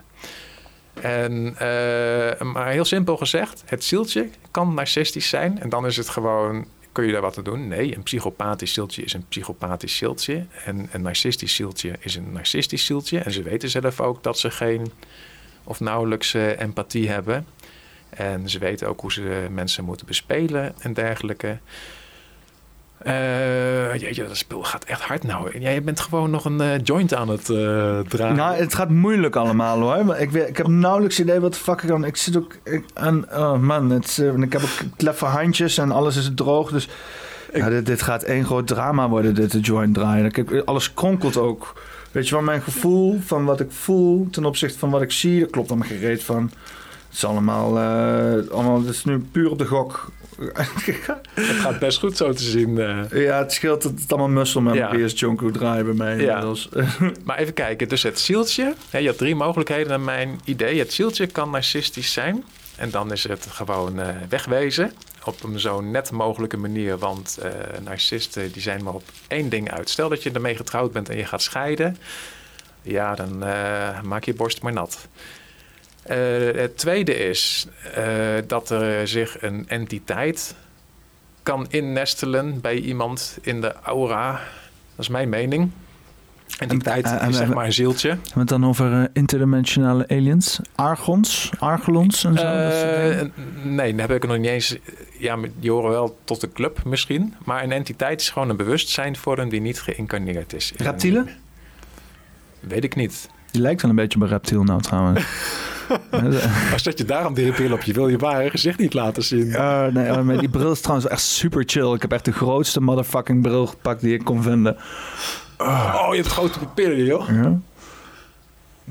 En, 1.02 1.48
uh, 1.53 2.41
maar 2.41 2.68
heel 2.68 2.85
simpel 2.85 3.18
gezegd, 3.18 3.64
het 3.65 3.84
zieltje 3.84 4.30
kan 4.52 4.73
narcistisch 4.73 5.30
zijn. 5.30 5.60
En 5.61 5.69
dan 5.69 5.85
is 5.85 5.98
het 5.98 6.10
gewoon, 6.10 6.65
kun 6.91 7.06
je 7.06 7.11
daar 7.11 7.22
wat 7.22 7.38
aan 7.38 7.44
doen? 7.44 7.68
Nee, 7.68 7.95
een 7.95 8.03
psychopathisch 8.03 8.73
zieltje 8.73 9.03
is 9.03 9.14
een 9.14 9.26
psychopathisch 9.30 9.98
zieltje. 9.98 10.45
En 10.65 10.89
een 10.91 11.02
narcistisch 11.02 11.56
zieltje 11.56 11.95
is 11.99 12.15
een 12.15 12.31
narcistisch 12.31 12.85
zieltje. 12.85 13.19
En 13.19 13.31
ze 13.31 13.41
weten 13.41 13.69
zelf 13.69 14.02
ook 14.02 14.23
dat 14.23 14.39
ze 14.39 14.52
geen 14.52 14.91
of 15.64 15.80
nauwelijks 15.80 16.34
uh, 16.34 16.60
empathie 16.60 17.10
hebben. 17.10 17.45
En 18.09 18.49
ze 18.49 18.59
weten 18.59 18.88
ook 18.88 19.01
hoe 19.01 19.11
ze 19.11 19.47
mensen 19.51 19.84
moeten 19.84 20.05
bespelen 20.05 20.73
en 20.79 20.93
dergelijke. 20.93 21.57
Uh, 23.05 23.95
jeetje, 23.95 24.27
dat 24.27 24.38
spul 24.38 24.63
gaat 24.63 24.84
echt 24.84 25.01
hard 25.01 25.23
nou. 25.23 25.59
Jij 25.59 25.84
bent 25.84 25.99
gewoon 25.99 26.29
nog 26.29 26.45
een 26.45 26.61
uh, 26.61 26.84
joint 26.84 27.13
aan 27.13 27.29
het 27.29 27.49
uh, 27.49 27.99
draaien. 27.99 28.35
Nou, 28.35 28.55
het 28.55 28.73
gaat 28.73 28.89
moeilijk 28.89 29.35
allemaal 29.35 29.79
hoor. 29.79 30.15
Ik, 30.15 30.34
ik 30.34 30.57
heb 30.57 30.67
nauwelijks 30.67 31.19
idee 31.19 31.39
wat 31.39 31.53
de 31.53 31.59
fuck 31.59 31.81
ik 31.81 31.88
dan... 31.88 32.05
Ik 32.05 32.15
zit 32.15 32.38
ook 32.38 32.57
aan... 32.93 33.25
Oh 33.31 33.59
man, 33.59 33.89
het, 33.89 34.23
ik 34.41 34.53
heb 34.53 34.61
ook 34.61 34.95
kleffe 34.97 35.25
handjes 35.25 35.77
en 35.77 35.91
alles 35.91 36.15
is 36.15 36.31
droog. 36.35 36.71
Dus 36.71 36.89
ja, 37.53 37.69
dit, 37.69 37.85
dit, 37.85 38.01
gaat 38.01 38.23
één 38.23 38.45
groot 38.45 38.67
drama 38.67 39.09
worden, 39.09 39.35
dit 39.35 39.51
de 39.51 39.59
joint 39.59 39.93
draaien. 39.93 40.65
Alles 40.65 40.93
kronkelt 40.93 41.38
ook. 41.38 41.81
Weet 42.11 42.27
je 42.27 42.35
wel, 42.35 42.43
mijn 42.43 42.61
gevoel 42.61 43.19
van 43.25 43.45
wat 43.45 43.59
ik 43.59 43.71
voel 43.71 44.27
ten 44.31 44.45
opzichte 44.45 44.79
van 44.79 44.89
wat 44.89 45.01
ik 45.01 45.11
zie... 45.11 45.39
Dat 45.39 45.49
klopt 45.49 45.69
allemaal 45.69 45.88
gereed 45.88 46.23
van. 46.23 46.51
Het 47.18 47.26
is 47.26 47.31
allemaal, 47.31 47.80
allemaal... 48.52 48.80
Het 48.80 48.89
is 48.89 49.03
nu 49.03 49.19
puur 49.31 49.49
op 49.49 49.57
de 49.57 49.65
gok 49.65 50.11
het 51.34 51.56
gaat 51.60 51.80
best 51.80 51.99
goed 51.99 52.18
zo 52.18 52.34
te 52.34 52.44
zien. 52.44 52.69
Uh. 52.69 53.26
Ja, 53.26 53.38
het 53.38 53.53
scheelt 53.53 53.81
dat 53.81 53.91
het 53.91 54.11
allemaal 54.11 54.30
muscle 54.30 54.61
memory 54.61 54.99
ja. 54.99 55.06
is 55.06 55.19
Jonko 55.19 55.52
draaien 55.52 55.85
bij 55.85 55.94
mij 55.94 56.18
inmiddels. 56.18 56.69
maar 57.26 57.38
even 57.38 57.53
kijken, 57.53 57.89
dus 57.89 58.03
het 58.03 58.19
zieltje. 58.19 58.73
Hè, 58.89 58.98
je 58.98 59.07
had 59.07 59.18
drie 59.18 59.35
mogelijkheden 59.35 59.88
naar 59.88 59.99
mijn 59.99 60.39
idee. 60.44 60.80
Het 60.80 60.94
zieltje 60.94 61.27
kan 61.27 61.49
narcistisch 61.49 62.14
zijn. 62.14 62.44
En 62.76 62.89
dan 62.89 63.11
is 63.11 63.23
het 63.23 63.48
gewoon 63.52 63.99
uh, 63.99 64.07
wegwezen. 64.30 64.91
Op 65.23 65.44
een 65.44 65.60
zo 65.60 65.81
net 65.81 66.11
mogelijke 66.11 66.57
manier. 66.57 66.98
Want 66.98 67.39
uh, 67.44 67.49
narcisten 67.84 68.52
die 68.52 68.61
zijn 68.61 68.84
maar 68.84 68.94
op 68.94 69.03
één 69.27 69.49
ding 69.49 69.72
uit. 69.72 69.89
Stel 69.89 70.10
dat 70.10 70.23
je 70.23 70.31
ermee 70.31 70.56
getrouwd 70.56 70.91
bent 70.91 71.10
en 71.10 71.18
je 71.18 71.26
gaat 71.26 71.41
scheiden. 71.41 71.98
Ja, 72.81 73.15
dan 73.15 73.38
maak 74.03 74.23
je 74.23 74.34
borst 74.34 74.61
maar 74.61 74.73
nat. 74.73 75.07
Uh, 76.09 76.59
het 76.59 76.77
tweede 76.77 77.15
is 77.15 77.67
uh, 77.97 78.03
dat 78.47 78.69
er 78.69 79.07
zich 79.07 79.41
een 79.41 79.65
entiteit 79.67 80.55
kan 81.43 81.65
innestelen 81.69 82.61
bij 82.61 82.79
iemand 82.79 83.38
in 83.41 83.61
de 83.61 83.73
aura. 83.73 84.31
Dat 84.31 85.05
is 85.05 85.07
mijn 85.07 85.29
mening. 85.29 85.71
Entiteit 86.57 87.05
en, 87.05 87.21
uh, 87.21 87.27
is 87.27 87.38
zeg 87.38 87.53
maar 87.53 87.65
een 87.65 87.73
zieltje. 87.73 88.09
Hebben 88.09 88.34
we 88.34 88.39
het 88.39 88.49
dan 88.49 88.65
over 88.65 89.09
interdimensionale 89.13 90.07
aliens? 90.07 90.59
Argons? 90.75 91.51
Argelons 91.59 92.23
en 92.23 92.38
zo? 92.38 92.45
nee, 93.63 93.95
daar 93.95 94.07
heb 94.07 94.23
ik 94.23 94.27
nog 94.27 94.38
niet 94.38 94.49
eens... 94.49 94.77
Ja, 95.17 95.38
die 95.59 95.71
horen 95.71 95.89
wel 95.89 96.17
tot 96.23 96.41
de 96.41 96.51
club 96.51 96.84
misschien. 96.84 97.34
Maar 97.45 97.63
een 97.63 97.71
entiteit 97.71 98.21
is 98.21 98.29
gewoon 98.29 98.49
een 98.49 98.57
bewustzijnvorm 98.57 99.49
die 99.49 99.61
niet 99.61 99.81
geïncarneerd 99.81 100.53
is. 100.53 100.73
Reptielen? 100.77 101.29
Weet 102.59 102.84
ik 102.84 102.95
niet. 102.95 103.29
Die 103.51 103.61
lijkt 103.61 103.81
wel 103.81 103.89
een 103.89 103.97
beetje 103.97 104.17
op 104.17 104.23
een 104.23 104.29
reptiel 104.29 104.63
nou 104.63 104.81
trouwens. 104.81 105.25
Als 106.73 106.84
dat 106.84 106.97
je 106.97 107.05
daarom 107.05 107.34
die 107.34 107.51
bril 107.51 107.73
op 107.73 107.81
je 107.81 107.93
wil 107.93 108.07
je 108.07 108.18
ware 108.18 108.49
gezicht 108.49 108.80
niet 108.80 108.93
laten 108.93 109.23
zien. 109.23 109.47
Uh, 109.47 109.85
nee, 109.85 110.22
maar 110.22 110.38
die 110.38 110.49
bril 110.49 110.72
is 110.72 110.81
trouwens 110.81 111.09
echt 111.09 111.22
super 111.22 111.64
chill. 111.65 111.93
Ik 111.93 112.01
heb 112.01 112.11
echt 112.11 112.26
de 112.26 112.31
grootste 112.31 112.81
motherfucking 112.81 113.41
bril 113.41 113.65
gepakt 113.65 114.01
die 114.01 114.14
ik 114.14 114.23
kon 114.23 114.43
vinden. 114.43 114.77
Oh, 115.57 116.07
je 116.09 116.15
hebt 116.15 116.27
grote 116.27 116.59
pupillen, 116.59 117.03
joh. 117.03 117.30
Ja. 117.30 117.59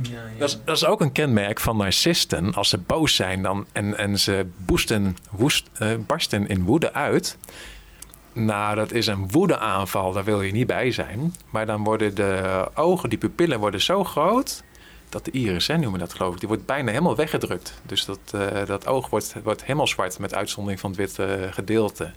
Ja, 0.03 0.11
ja. 0.11 0.39
Dat, 0.39 0.49
is, 0.49 0.59
dat, 0.65 0.77
is, 0.77 0.85
ook 0.85 1.01
een 1.01 1.13
kenmerk 1.13 1.61
van 1.61 1.77
narcisten. 1.77 2.55
Als 2.55 2.69
ze 2.69 2.79
boos 2.79 3.15
zijn 3.15 3.43
dan, 3.43 3.67
en, 3.73 3.99
en 3.99 4.19
ze 4.19 4.47
boesten, 4.57 5.17
woest, 5.31 5.71
uh, 5.83 5.89
barsten 6.07 6.49
in 6.49 6.65
woede 6.65 6.93
uit. 6.93 7.39
Nou, 8.33 8.75
dat 8.75 8.93
is 8.93 9.07
een 9.07 9.31
woedeaanval, 9.31 10.13
daar 10.13 10.25
wil 10.25 10.43
je 10.43 10.53
niet 10.53 10.67
bij 10.67 10.91
zijn. 10.91 11.35
Maar 11.51 11.67
dan 11.67 11.85
worden 11.85 12.15
de 12.15 12.65
ogen, 12.75 13.09
die 13.09 13.19
pupillen 13.19 13.59
worden 13.59 13.83
zo 13.83 14.05
groot 14.05 14.63
dat 15.09 15.25
de 15.25 15.31
iris, 15.31 15.67
hè, 15.67 15.75
noemen 15.75 15.93
we 15.93 15.99
dat 15.99 16.15
geloof 16.15 16.33
ik, 16.33 16.39
die 16.39 16.49
wordt 16.49 16.67
bijna 16.67 16.91
helemaal 16.91 17.17
weggedrukt. 17.17 17.81
Dus 17.83 18.05
dat, 18.05 18.19
uh, 18.35 18.67
dat 18.67 18.87
oog 18.87 19.09
wordt, 19.11 19.35
wordt 19.43 19.63
helemaal 19.63 19.87
zwart 19.87 20.19
met 20.19 20.35
uitzondering 20.35 20.81
van 20.81 20.91
het 20.91 20.99
witte 20.99 21.49
gedeelte. 21.53 22.13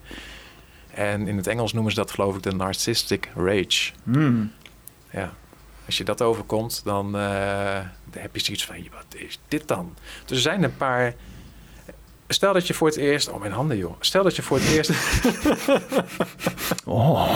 En 0.94 1.28
in 1.28 1.38
het 1.38 1.48
Engels 1.48 1.74
noemen 1.74 1.92
ze 1.92 1.98
dat 1.98 2.12
geloof 2.12 2.36
ik 2.36 2.44
de 2.44 2.52
narcissistic 2.52 3.30
rage. 3.36 3.92
Hmm. 4.04 4.52
Ja. 5.12 5.34
Als 5.86 5.98
je 5.98 6.04
dat 6.04 6.22
overkomt, 6.22 6.82
dan, 6.84 7.06
uh, 7.06 7.14
dan 8.06 8.22
heb 8.22 8.36
je 8.36 8.42
zoiets 8.42 8.66
van, 8.66 8.76
wat 8.92 9.16
is 9.16 9.40
dit 9.48 9.68
dan? 9.68 9.96
Dus 10.26 10.38
er 10.38 10.44
zijn 10.44 10.64
een 10.64 10.78
paar 10.78 11.14
Stel 12.32 12.54
dat 12.54 12.68
je 12.68 12.74
voor 12.74 12.88
het 12.88 12.98
eerst. 12.98 13.30
Oh, 13.30 13.40
mijn 13.40 13.52
handen, 13.52 13.78
joh. 13.78 13.94
Stel 14.00 14.24
dat 14.24 14.36
je 14.36 14.42
voor 14.42 14.58
het 14.58 14.68
eerst. 14.68 14.92
oh. 16.86 17.30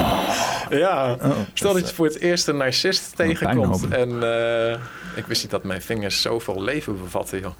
Ja. 0.70 1.18
Oh, 1.22 1.32
Stel 1.54 1.74
dat 1.74 1.90
je 1.90 1.96
voor 1.96 2.06
het 2.06 2.20
eerst 2.20 2.48
een 2.48 2.58
narcist 2.58 3.16
tegenkomt. 3.16 3.88
En 3.88 4.10
uh, 4.10 4.72
ik 5.16 5.26
wist 5.26 5.42
niet 5.42 5.52
dat 5.52 5.64
mijn 5.64 5.82
vingers 5.82 6.22
zoveel 6.22 6.64
leven 6.64 6.98
bevatten, 7.02 7.40
joh. 7.40 7.54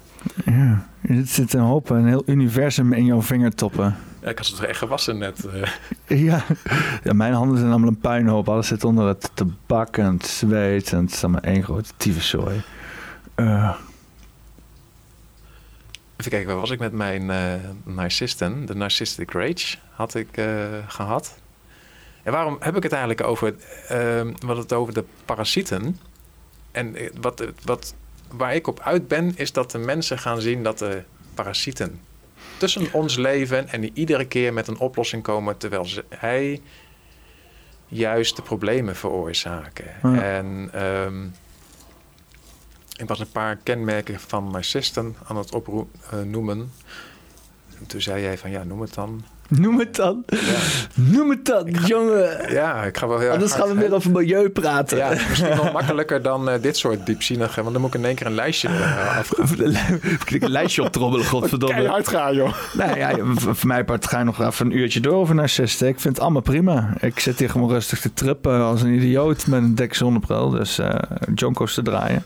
Ja, 0.44 0.86
er 1.02 1.26
zit 1.26 1.52
een 1.52 1.60
hoop, 1.60 1.90
een 1.90 2.06
heel 2.06 2.22
universum 2.26 2.92
in 2.92 3.04
jouw 3.04 3.22
vingertoppen. 3.22 3.96
Ja, 4.22 4.28
ik 4.28 4.38
had 4.38 4.46
ze 4.46 4.54
toch 4.54 4.64
echt 4.64 4.78
gewassen 4.78 5.18
net. 5.18 5.46
Uh. 5.54 5.66
Ja. 6.26 6.44
ja, 7.04 7.12
mijn 7.12 7.32
handen 7.32 7.58
zijn 7.58 7.70
allemaal 7.70 7.88
een 7.88 7.98
puinhoop. 7.98 8.48
Alles 8.48 8.66
zit 8.66 8.84
onder 8.84 9.06
het 9.06 9.30
tabak 9.34 9.96
en 9.96 10.12
het 10.12 10.26
zweet. 10.26 10.92
En 10.92 11.04
het 11.04 11.12
is 11.12 11.22
allemaal 11.22 11.40
één 11.40 11.62
grote 11.62 11.90
tyfuszooi. 11.96 12.62
Uh. 13.36 13.74
Even 16.24 16.36
kijken, 16.36 16.54
waar 16.54 16.62
was 16.66 16.74
ik 16.74 16.78
met 16.78 16.92
mijn 16.92 17.22
uh, 17.22 17.94
narcisten? 17.94 18.66
De 18.66 18.74
narcissistic 18.74 19.30
rage 19.32 19.76
had 19.90 20.14
ik 20.14 20.36
uh, 20.36 20.46
gehad. 20.86 21.38
En 22.22 22.32
waarom 22.32 22.56
heb 22.60 22.76
ik 22.76 22.82
het 22.82 22.92
eigenlijk 22.92 23.26
over, 23.26 23.54
uh, 23.92 24.32
wat 24.46 24.56
het 24.56 24.72
over 24.72 24.94
de 24.94 25.04
parasieten? 25.24 25.98
En 26.72 26.96
eh, 26.96 27.10
wat, 27.20 27.44
wat, 27.64 27.94
waar 28.30 28.54
ik 28.54 28.66
op 28.66 28.80
uit 28.80 29.08
ben, 29.08 29.32
is 29.36 29.52
dat 29.52 29.70
de 29.70 29.78
mensen 29.78 30.18
gaan 30.18 30.40
zien 30.40 30.62
dat 30.62 30.78
de 30.78 31.02
parasieten 31.34 32.00
tussen 32.56 32.92
ons 32.92 33.16
leven 33.16 33.68
en 33.68 33.80
die 33.80 33.90
iedere 33.94 34.24
keer 34.24 34.52
met 34.52 34.68
een 34.68 34.78
oplossing 34.78 35.22
komen, 35.22 35.56
terwijl 35.56 35.84
ze, 35.84 36.04
hij 36.08 36.60
juist 37.86 38.36
de 38.36 38.42
problemen 38.42 38.96
veroorzaken. 38.96 40.02
En 40.22 40.82
um, 40.82 41.34
ik 42.96 43.08
was 43.08 43.20
een 43.20 43.30
paar 43.32 43.56
kenmerken 43.62 44.20
van 44.20 44.50
narcisten 44.50 45.16
aan 45.26 45.36
het 45.36 45.54
opnoemen. 45.54 46.72
En 47.78 47.86
toen 47.86 48.00
zei 48.00 48.22
jij 48.22 48.38
van 48.38 48.50
ja, 48.50 48.64
noem 48.64 48.80
het 48.80 48.94
dan. 48.94 49.24
Noem 49.48 49.78
het 49.78 49.96
dan. 49.96 50.22
Ja. 50.26 50.58
Noem 50.94 51.30
het 51.30 51.44
dan, 51.44 51.70
jongen. 51.70 52.52
Ja, 52.52 52.84
ik 52.84 52.96
ga 52.96 53.08
wel 53.08 53.18
heel 53.18 53.30
Anders 53.30 53.52
gaan 53.52 53.68
we 53.68 53.74
weer 53.74 53.94
over 53.94 54.10
milieu 54.10 54.48
praten. 54.48 54.96
Ja, 54.96 55.08
misschien 55.28 55.56
nog 55.56 55.72
makkelijker 55.72 56.22
dan 56.22 56.48
uh, 56.48 56.54
dit 56.60 56.76
soort 56.76 57.06
diepzinnige. 57.06 57.60
Want 57.60 57.72
dan 57.72 57.80
moet 57.82 57.94
ik 57.94 58.00
in 58.00 58.06
één 58.06 58.14
keer 58.14 58.26
een 58.26 58.34
lijstje 58.34 58.68
uh, 58.68 59.18
een 60.40 60.50
lijstje 60.50 60.82
optrommelen, 60.82 61.26
godverdomme. 61.26 61.82
Kan 61.84 61.92
uitgaan, 61.92 62.34
joh. 62.34 62.54
Nee, 62.72 62.96
ja, 62.96 63.16
voor 63.34 63.66
mij 63.66 63.84
part 63.84 64.06
ga 64.06 64.18
je 64.18 64.24
nog 64.24 64.40
even 64.40 64.66
een 64.66 64.76
uurtje 64.76 65.00
door 65.00 65.14
over 65.14 65.34
narcisten. 65.34 65.88
Ik 65.88 66.00
vind 66.00 66.14
het 66.14 66.22
allemaal 66.22 66.42
prima. 66.42 66.94
Ik 67.00 67.20
zit 67.20 67.38
hier 67.38 67.50
gewoon 67.50 67.70
rustig 67.70 68.00
te 68.00 68.12
trippen 68.12 68.60
als 68.60 68.82
een 68.82 68.94
idioot 68.94 69.46
met 69.46 69.62
een 69.62 69.74
dik 69.74 69.94
zonnebril. 69.94 70.50
Dus 70.50 70.78
uh, 70.78 70.94
Jonkos 71.34 71.74
te 71.74 71.82
draaien. 71.82 72.24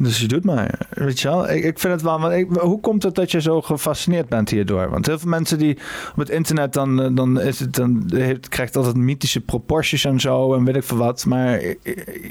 Dus 0.00 0.20
je 0.20 0.26
doet 0.26 0.44
maar. 0.44 0.78
Weet 0.90 1.20
je 1.20 1.28
wel? 1.28 1.50
Ik, 1.50 1.64
ik 1.64 1.78
vind 1.78 1.92
het 1.92 2.02
wel. 2.02 2.32
Ik, 2.32 2.48
hoe 2.50 2.80
komt 2.80 3.02
het 3.02 3.14
dat 3.14 3.30
je 3.30 3.40
zo 3.40 3.62
gefascineerd 3.62 4.28
bent 4.28 4.50
hierdoor? 4.50 4.90
Want 4.90 5.06
heel 5.06 5.18
veel 5.18 5.28
mensen 5.28 5.58
die 5.58 5.78
op 6.10 6.16
het 6.16 6.30
internet 6.30 6.72
dan, 6.72 7.02
eh, 7.02 7.08
dan 7.12 7.40
is 7.40 7.60
het 7.60 7.74
dan 7.74 8.10
krijgt 8.48 8.76
altijd 8.76 8.96
mythische 8.96 9.40
proporties 9.40 10.04
en 10.04 10.20
zo 10.20 10.54
en 10.54 10.64
weet 10.64 10.76
ik 10.76 10.84
veel 10.84 10.96
wat. 10.96 11.24
Maar 11.26 11.60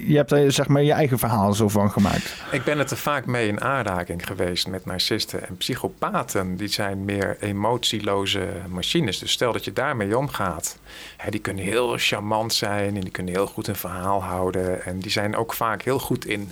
je 0.06 0.15
hebt 0.15 0.31
er 0.31 0.52
zeg 0.52 0.68
maar 0.68 0.84
je 0.84 0.91
eigen 0.91 1.19
verhaal 1.19 1.53
zo 1.53 1.68
van 1.68 1.91
gemaakt. 1.91 2.35
Ik 2.52 2.64
ben 2.64 2.77
het 2.77 2.91
er 2.91 2.98
vaak 2.98 3.26
mee 3.26 3.48
in 3.48 3.61
aanraking 3.61 4.27
geweest 4.27 4.68
met 4.68 4.85
narcisten 4.85 5.48
en 5.48 5.57
psychopaten. 5.57 6.56
Die 6.56 6.68
zijn 6.68 7.06
meer 7.06 7.38
emotieloze 7.39 8.48
machines. 8.69 9.19
Dus 9.19 9.31
stel 9.31 9.52
dat 9.53 9.65
je 9.65 9.73
daarmee 9.73 10.18
omgaat. 10.18 10.77
Hè, 11.18 11.31
die 11.31 11.39
kunnen 11.39 11.64
heel 11.64 11.95
charmant 11.98 12.53
zijn 12.53 12.95
en 12.95 13.02
die 13.02 13.11
kunnen 13.11 13.34
heel 13.34 13.48
goed 13.48 13.68
een 13.68 13.76
verhaal 13.76 14.23
houden. 14.23 14.85
En 14.85 14.99
die 14.99 15.11
zijn 15.11 15.35
ook 15.35 15.53
vaak 15.53 15.81
heel 15.81 15.99
goed 15.99 16.26
in 16.26 16.52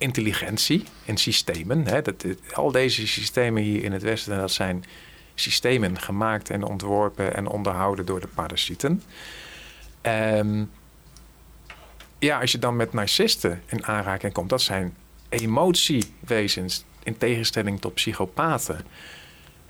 intelligentie 0.00 0.84
in 1.04 1.16
systemen. 1.16 1.86
Hè, 1.86 2.02
dat, 2.02 2.24
al 2.52 2.72
deze 2.72 3.06
systemen 3.06 3.62
hier 3.62 3.84
in 3.84 3.92
het 3.92 4.02
Westen, 4.02 4.38
dat 4.38 4.50
zijn 4.50 4.84
systemen 5.34 5.98
gemaakt 5.98 6.50
en 6.50 6.62
ontworpen 6.62 7.34
en 7.34 7.46
onderhouden 7.46 8.06
door 8.06 8.20
de 8.20 8.26
parasieten. 8.26 9.02
Um, 10.02 10.70
ja, 12.18 12.40
als 12.40 12.52
je 12.52 12.58
dan 12.58 12.76
met 12.76 12.92
narcisten 12.92 13.62
in 13.66 13.86
aanraking 13.86 14.32
komt, 14.32 14.48
dat 14.48 14.62
zijn 14.62 14.96
emotiewezens 15.28 16.84
in 17.02 17.16
tegenstelling 17.16 17.80
tot 17.80 17.94
psychopaten. 17.94 18.84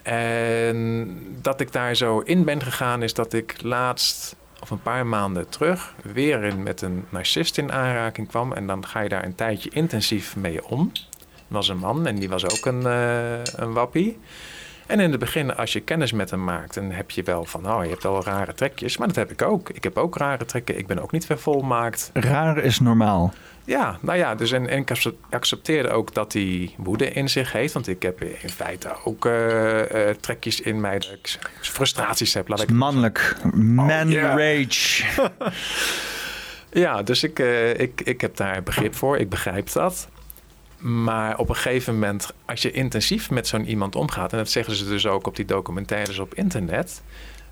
En 0.03 1.19
dat 1.43 1.61
ik 1.61 1.73
daar 1.73 1.95
zo 1.95 2.19
in 2.19 2.45
ben 2.45 2.63
gegaan 2.63 3.03
is 3.03 3.15
dat 3.15 3.33
ik 3.33 3.63
laatst 3.63 4.37
of 4.61 4.71
een 4.71 4.83
paar 4.83 5.07
maanden 5.07 5.49
terug 5.49 5.95
weer 6.03 6.57
met 6.57 6.83
een 6.83 7.05
narcist 7.09 7.59
in 7.59 7.73
aanraking 7.73 8.29
kwam. 8.29 8.53
En 8.53 8.67
dan 8.67 8.87
ga 8.87 9.01
je 9.01 9.09
daar 9.09 9.25
een 9.25 9.35
tijdje 9.35 9.71
intensief 9.71 10.37
mee 10.37 10.67
om. 10.67 10.91
Er 11.33 11.57
was 11.57 11.69
een 11.69 11.79
man 11.79 12.07
en 12.07 12.17
die 12.17 12.29
was 12.29 12.45
ook 12.45 12.65
een, 12.65 12.81
uh, 12.81 13.45
een 13.45 13.73
wappie. 13.73 14.19
En 14.91 15.01
in 15.01 15.11
het 15.11 15.21
begin, 15.21 15.57
als 15.57 15.73
je 15.73 15.81
kennis 15.81 16.13
met 16.13 16.31
hem 16.31 16.45
maakt, 16.45 16.75
dan 16.75 16.91
heb 16.91 17.11
je 17.11 17.23
wel 17.23 17.45
van, 17.45 17.73
oh, 17.73 17.85
je 17.85 17.91
hebt 17.91 18.03
wel 18.03 18.25
rare 18.25 18.55
trekjes. 18.55 18.97
Maar 18.97 19.07
dat 19.07 19.17
heb 19.17 19.31
ik 19.31 19.43
ook. 19.43 19.69
Ik 19.69 19.85
heb 19.85 19.97
ook 19.97 20.17
rare 20.17 20.45
trekken. 20.45 20.79
Ik 20.79 20.87
ben 20.87 20.99
ook 20.99 21.13
niet 21.13 21.27
vervolmaakt. 21.27 22.11
Raar 22.13 22.59
is 22.59 22.81
normaal. 22.81 23.33
Ja, 23.65 23.99
nou 24.01 24.19
ja, 24.19 24.35
dus 24.35 24.53
en, 24.53 24.69
en 24.69 24.79
ik 24.79 24.91
accepteerde 25.31 25.91
ook 25.91 26.15
dat 26.15 26.33
hij 26.33 26.75
woede 26.77 27.11
in 27.11 27.29
zich 27.29 27.53
heeft. 27.53 27.73
Want 27.73 27.89
ik 27.89 28.03
heb 28.03 28.23
in 28.23 28.51
feite 28.51 28.97
ook 29.05 29.25
uh, 29.25 29.79
uh, 29.79 30.09
trekjes 30.21 30.61
in 30.61 30.81
mij, 30.81 30.99
dat 30.99 31.11
ik 31.13 31.39
frustraties 31.61 32.35
heb. 32.35 32.49
Laat 32.49 32.63
ik 32.63 32.71
Mannelijk. 32.71 33.37
Man 33.55 34.13
oh, 34.13 34.21
rage. 34.21 35.05
ja, 36.85 37.03
dus 37.03 37.23
ik, 37.23 37.39
uh, 37.39 37.79
ik, 37.79 38.01
ik 38.01 38.21
heb 38.21 38.37
daar 38.37 38.63
begrip 38.63 38.95
voor. 38.95 39.19
Ik 39.19 39.29
begrijp 39.29 39.73
dat. 39.73 40.09
Maar 40.81 41.39
op 41.39 41.49
een 41.49 41.55
gegeven 41.55 41.95
moment, 41.95 42.33
als 42.45 42.63
je 42.63 42.71
intensief 42.71 43.31
met 43.31 43.47
zo'n 43.47 43.67
iemand 43.67 43.97
omgaat, 43.97 44.33
en 44.33 44.39
dat 44.39 44.51
zeggen 44.51 44.75
ze 44.75 44.85
dus 44.85 45.07
ook 45.07 45.27
op 45.27 45.37
die 45.37 45.45
documentaires 45.45 46.19
op 46.19 46.35
internet, 46.35 47.03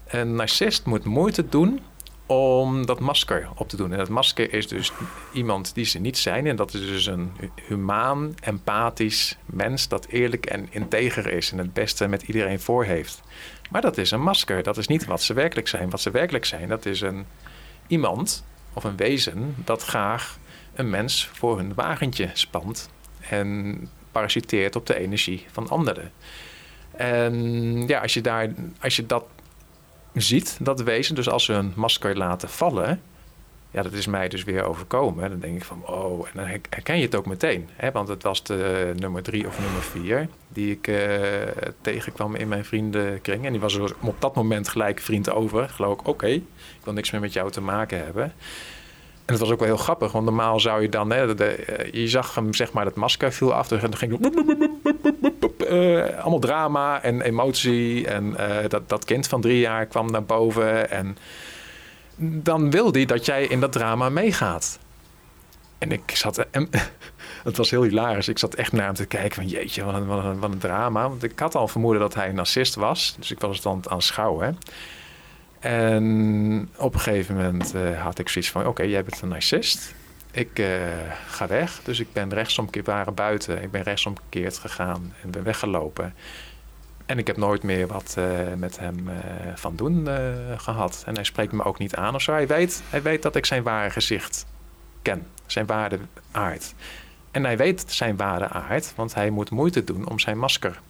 een 0.06 0.34
narcist 0.34 0.84
moet 0.86 1.04
moeite 1.04 1.48
doen 1.48 1.80
om 2.26 2.86
dat 2.86 3.00
masker 3.00 3.48
op 3.54 3.68
te 3.68 3.76
doen. 3.76 3.92
En 3.92 3.98
dat 3.98 4.08
masker 4.08 4.52
is 4.52 4.68
dus 4.68 4.92
iemand 5.32 5.74
die 5.74 5.84
ze 5.84 5.98
niet 5.98 6.18
zijn. 6.18 6.46
En 6.46 6.56
dat 6.56 6.74
is 6.74 6.80
dus 6.80 7.06
een 7.06 7.32
humaan, 7.66 8.34
empathisch 8.40 9.36
mens 9.46 9.88
dat 9.88 10.06
eerlijk 10.06 10.46
en 10.46 10.66
integer 10.70 11.32
is 11.32 11.52
en 11.52 11.58
het 11.58 11.72
beste 11.72 12.08
met 12.08 12.22
iedereen 12.22 12.60
voor 12.60 12.84
heeft. 12.84 13.22
Maar 13.70 13.80
dat 13.80 13.98
is 13.98 14.10
een 14.10 14.22
masker. 14.22 14.62
Dat 14.62 14.76
is 14.76 14.86
niet 14.86 15.04
wat 15.04 15.22
ze 15.22 15.34
werkelijk 15.34 15.68
zijn. 15.68 15.90
Wat 15.90 16.00
ze 16.00 16.10
werkelijk 16.10 16.44
zijn, 16.44 16.68
dat 16.68 16.86
is 16.86 17.00
een 17.00 17.26
iemand 17.86 18.44
of 18.72 18.84
een 18.84 18.96
wezen 18.96 19.54
dat 19.64 19.82
graag 19.82 20.38
een 20.74 20.90
mens 20.90 21.30
voor 21.32 21.56
hun 21.56 21.74
wagentje 21.74 22.30
spant 22.32 22.90
en 23.30 23.78
parasiteert 24.12 24.76
op 24.76 24.86
de 24.86 24.98
energie 24.98 25.44
van 25.52 25.68
anderen. 25.68 26.12
En 26.96 27.34
ja, 27.86 28.00
als 28.00 28.14
je, 28.14 28.20
daar, 28.20 28.48
als 28.80 28.96
je 28.96 29.06
dat 29.06 29.24
ziet, 30.14 30.56
dat 30.60 30.82
wezen, 30.82 31.14
dus 31.14 31.28
als 31.28 31.44
ze 31.44 31.52
een 31.52 31.72
masker 31.76 32.16
laten 32.16 32.48
vallen, 32.48 33.00
ja, 33.70 33.82
dat 33.82 33.92
is 33.92 34.06
mij 34.06 34.28
dus 34.28 34.44
weer 34.44 34.62
overkomen. 34.62 35.30
Dan 35.30 35.40
denk 35.40 35.56
ik 35.56 35.64
van, 35.64 35.86
oh, 35.86 36.26
en 36.26 36.32
dan 36.34 36.46
herken 36.46 36.96
je 36.96 37.02
het 37.04 37.14
ook 37.14 37.26
meteen. 37.26 37.68
Hè? 37.72 37.90
Want 37.90 38.08
het 38.08 38.22
was 38.22 38.42
de 38.42 38.92
nummer 38.96 39.22
drie 39.22 39.46
of 39.46 39.60
nummer 39.60 39.82
vier 39.82 40.28
die 40.48 40.70
ik 40.70 40.86
uh, 40.86 40.98
tegenkwam 41.80 42.34
in 42.34 42.48
mijn 42.48 42.64
vriendenkring. 42.64 43.44
En 43.44 43.52
die 43.52 43.60
was 43.60 43.78
op 44.00 44.20
dat 44.20 44.34
moment 44.34 44.68
gelijk 44.68 45.00
vriend 45.00 45.30
over. 45.30 45.68
Geloof 45.68 46.00
ik, 46.00 46.06
oké, 46.06 46.26
ik 46.26 46.44
wil 46.84 46.92
niks 46.92 47.10
meer 47.10 47.20
met 47.20 47.32
jou 47.32 47.50
te 47.50 47.60
maken 47.60 48.04
hebben. 48.04 48.32
En 49.28 49.34
het 49.34 49.42
was 49.42 49.52
ook 49.52 49.58
wel 49.58 49.68
heel 49.68 49.76
grappig, 49.76 50.12
want 50.12 50.24
normaal 50.24 50.60
zou 50.60 50.82
je 50.82 50.88
dan, 50.88 51.10
hè, 51.10 51.34
eh, 51.34 51.92
je 51.92 52.08
zag 52.08 52.34
hem, 52.34 52.54
zeg 52.54 52.72
maar, 52.72 52.84
dat 52.84 52.94
masker 52.94 53.32
viel 53.32 53.54
af. 53.54 53.68
Dus 53.68 53.80
dan 53.80 53.96
ging 53.96 54.18
uh, 55.70 56.18
allemaal 56.18 56.38
drama 56.38 57.02
en 57.02 57.20
emotie. 57.20 58.06
En 58.06 58.36
uh, 58.40 58.56
dat, 58.68 58.88
dat 58.88 59.04
kind 59.04 59.26
van 59.26 59.40
drie 59.40 59.58
jaar 59.58 59.86
kwam 59.86 60.10
naar 60.10 60.24
boven. 60.24 60.90
En 60.90 61.18
dan 62.16 62.70
wil 62.70 62.92
hij 62.92 63.04
dat 63.04 63.26
jij 63.26 63.44
in 63.44 63.60
dat 63.60 63.72
drama 63.72 64.08
meegaat. 64.08 64.78
En 65.78 65.92
ik 65.92 66.10
zat, 66.14 66.38
en, 66.50 66.68
het 67.44 67.56
was 67.56 67.70
heel 67.70 67.82
hilarisch. 67.82 68.28
Ik 68.28 68.38
zat 68.38 68.54
echt 68.54 68.72
naar 68.72 68.84
hem 68.86 68.94
te 68.94 69.06
kijken 69.06 69.34
van 69.34 69.48
jeetje, 69.48 69.84
wat 69.84 69.94
een, 69.94 70.06
wat 70.38 70.50
een, 70.50 70.58
drama. 70.58 71.08
Want 71.08 71.22
ik 71.22 71.38
had 71.38 71.54
al 71.54 71.68
vermoeden 71.68 72.00
dat 72.00 72.14
hij 72.14 72.28
een 72.28 72.34
narcist 72.34 72.74
was. 72.74 73.14
Dus 73.18 73.30
ik 73.30 73.40
was 73.40 73.54
het 73.54 73.62
dan 73.62 73.72
aan 73.72 73.78
het 73.78 73.88
aanschouwen. 73.88 74.58
En 75.60 76.68
op 76.76 76.94
een 76.94 77.00
gegeven 77.00 77.36
moment 77.36 77.74
uh, 77.74 78.02
had 78.02 78.18
ik 78.18 78.28
zoiets 78.28 78.50
van: 78.50 78.66
oké, 78.66 78.82
jij 78.82 79.04
bent 79.04 79.20
een 79.20 79.28
narcist. 79.28 79.94
Ik 80.30 80.58
uh, 80.58 80.66
ga 81.28 81.46
weg. 81.46 81.80
Dus 81.82 82.00
ik 82.00 82.12
ben 82.12 82.32
rechtsomkeerd, 82.34 82.86
waren 82.86 83.14
buiten. 83.14 83.62
Ik 83.62 83.70
ben 83.70 83.82
rechtsomkeerd 83.82 84.58
gegaan 84.58 85.12
en 85.22 85.30
ben 85.30 85.42
weggelopen. 85.42 86.14
En 87.06 87.18
ik 87.18 87.26
heb 87.26 87.36
nooit 87.36 87.62
meer 87.62 87.86
wat 87.86 88.14
uh, 88.18 88.24
met 88.56 88.78
hem 88.78 89.10
van 89.54 89.76
doen 89.76 90.08
gehad. 90.56 91.02
En 91.06 91.14
hij 91.14 91.24
spreekt 91.24 91.52
me 91.52 91.64
ook 91.64 91.78
niet 91.78 91.94
aan 91.94 92.14
of 92.14 92.22
zo. 92.22 92.32
Hij 92.32 92.46
weet, 92.46 92.82
hij 92.88 93.02
weet 93.02 93.22
dat 93.22 93.36
ik 93.36 93.46
zijn 93.46 93.62
ware 93.62 93.90
gezicht 93.90 94.46
ken. 95.02 95.26
Zijn 95.46 95.66
ware 95.66 95.98
aard. 96.30 96.74
En 97.30 97.44
hij 97.44 97.56
weet 97.56 97.84
zijn 97.86 98.16
ware 98.16 98.48
aard, 98.48 98.92
want 98.94 99.14
hij 99.14 99.30
moet 99.30 99.50
moeite 99.50 99.84
doen 99.84 100.08
om 100.08 100.18
zijn 100.18 100.38
masker 100.38 100.80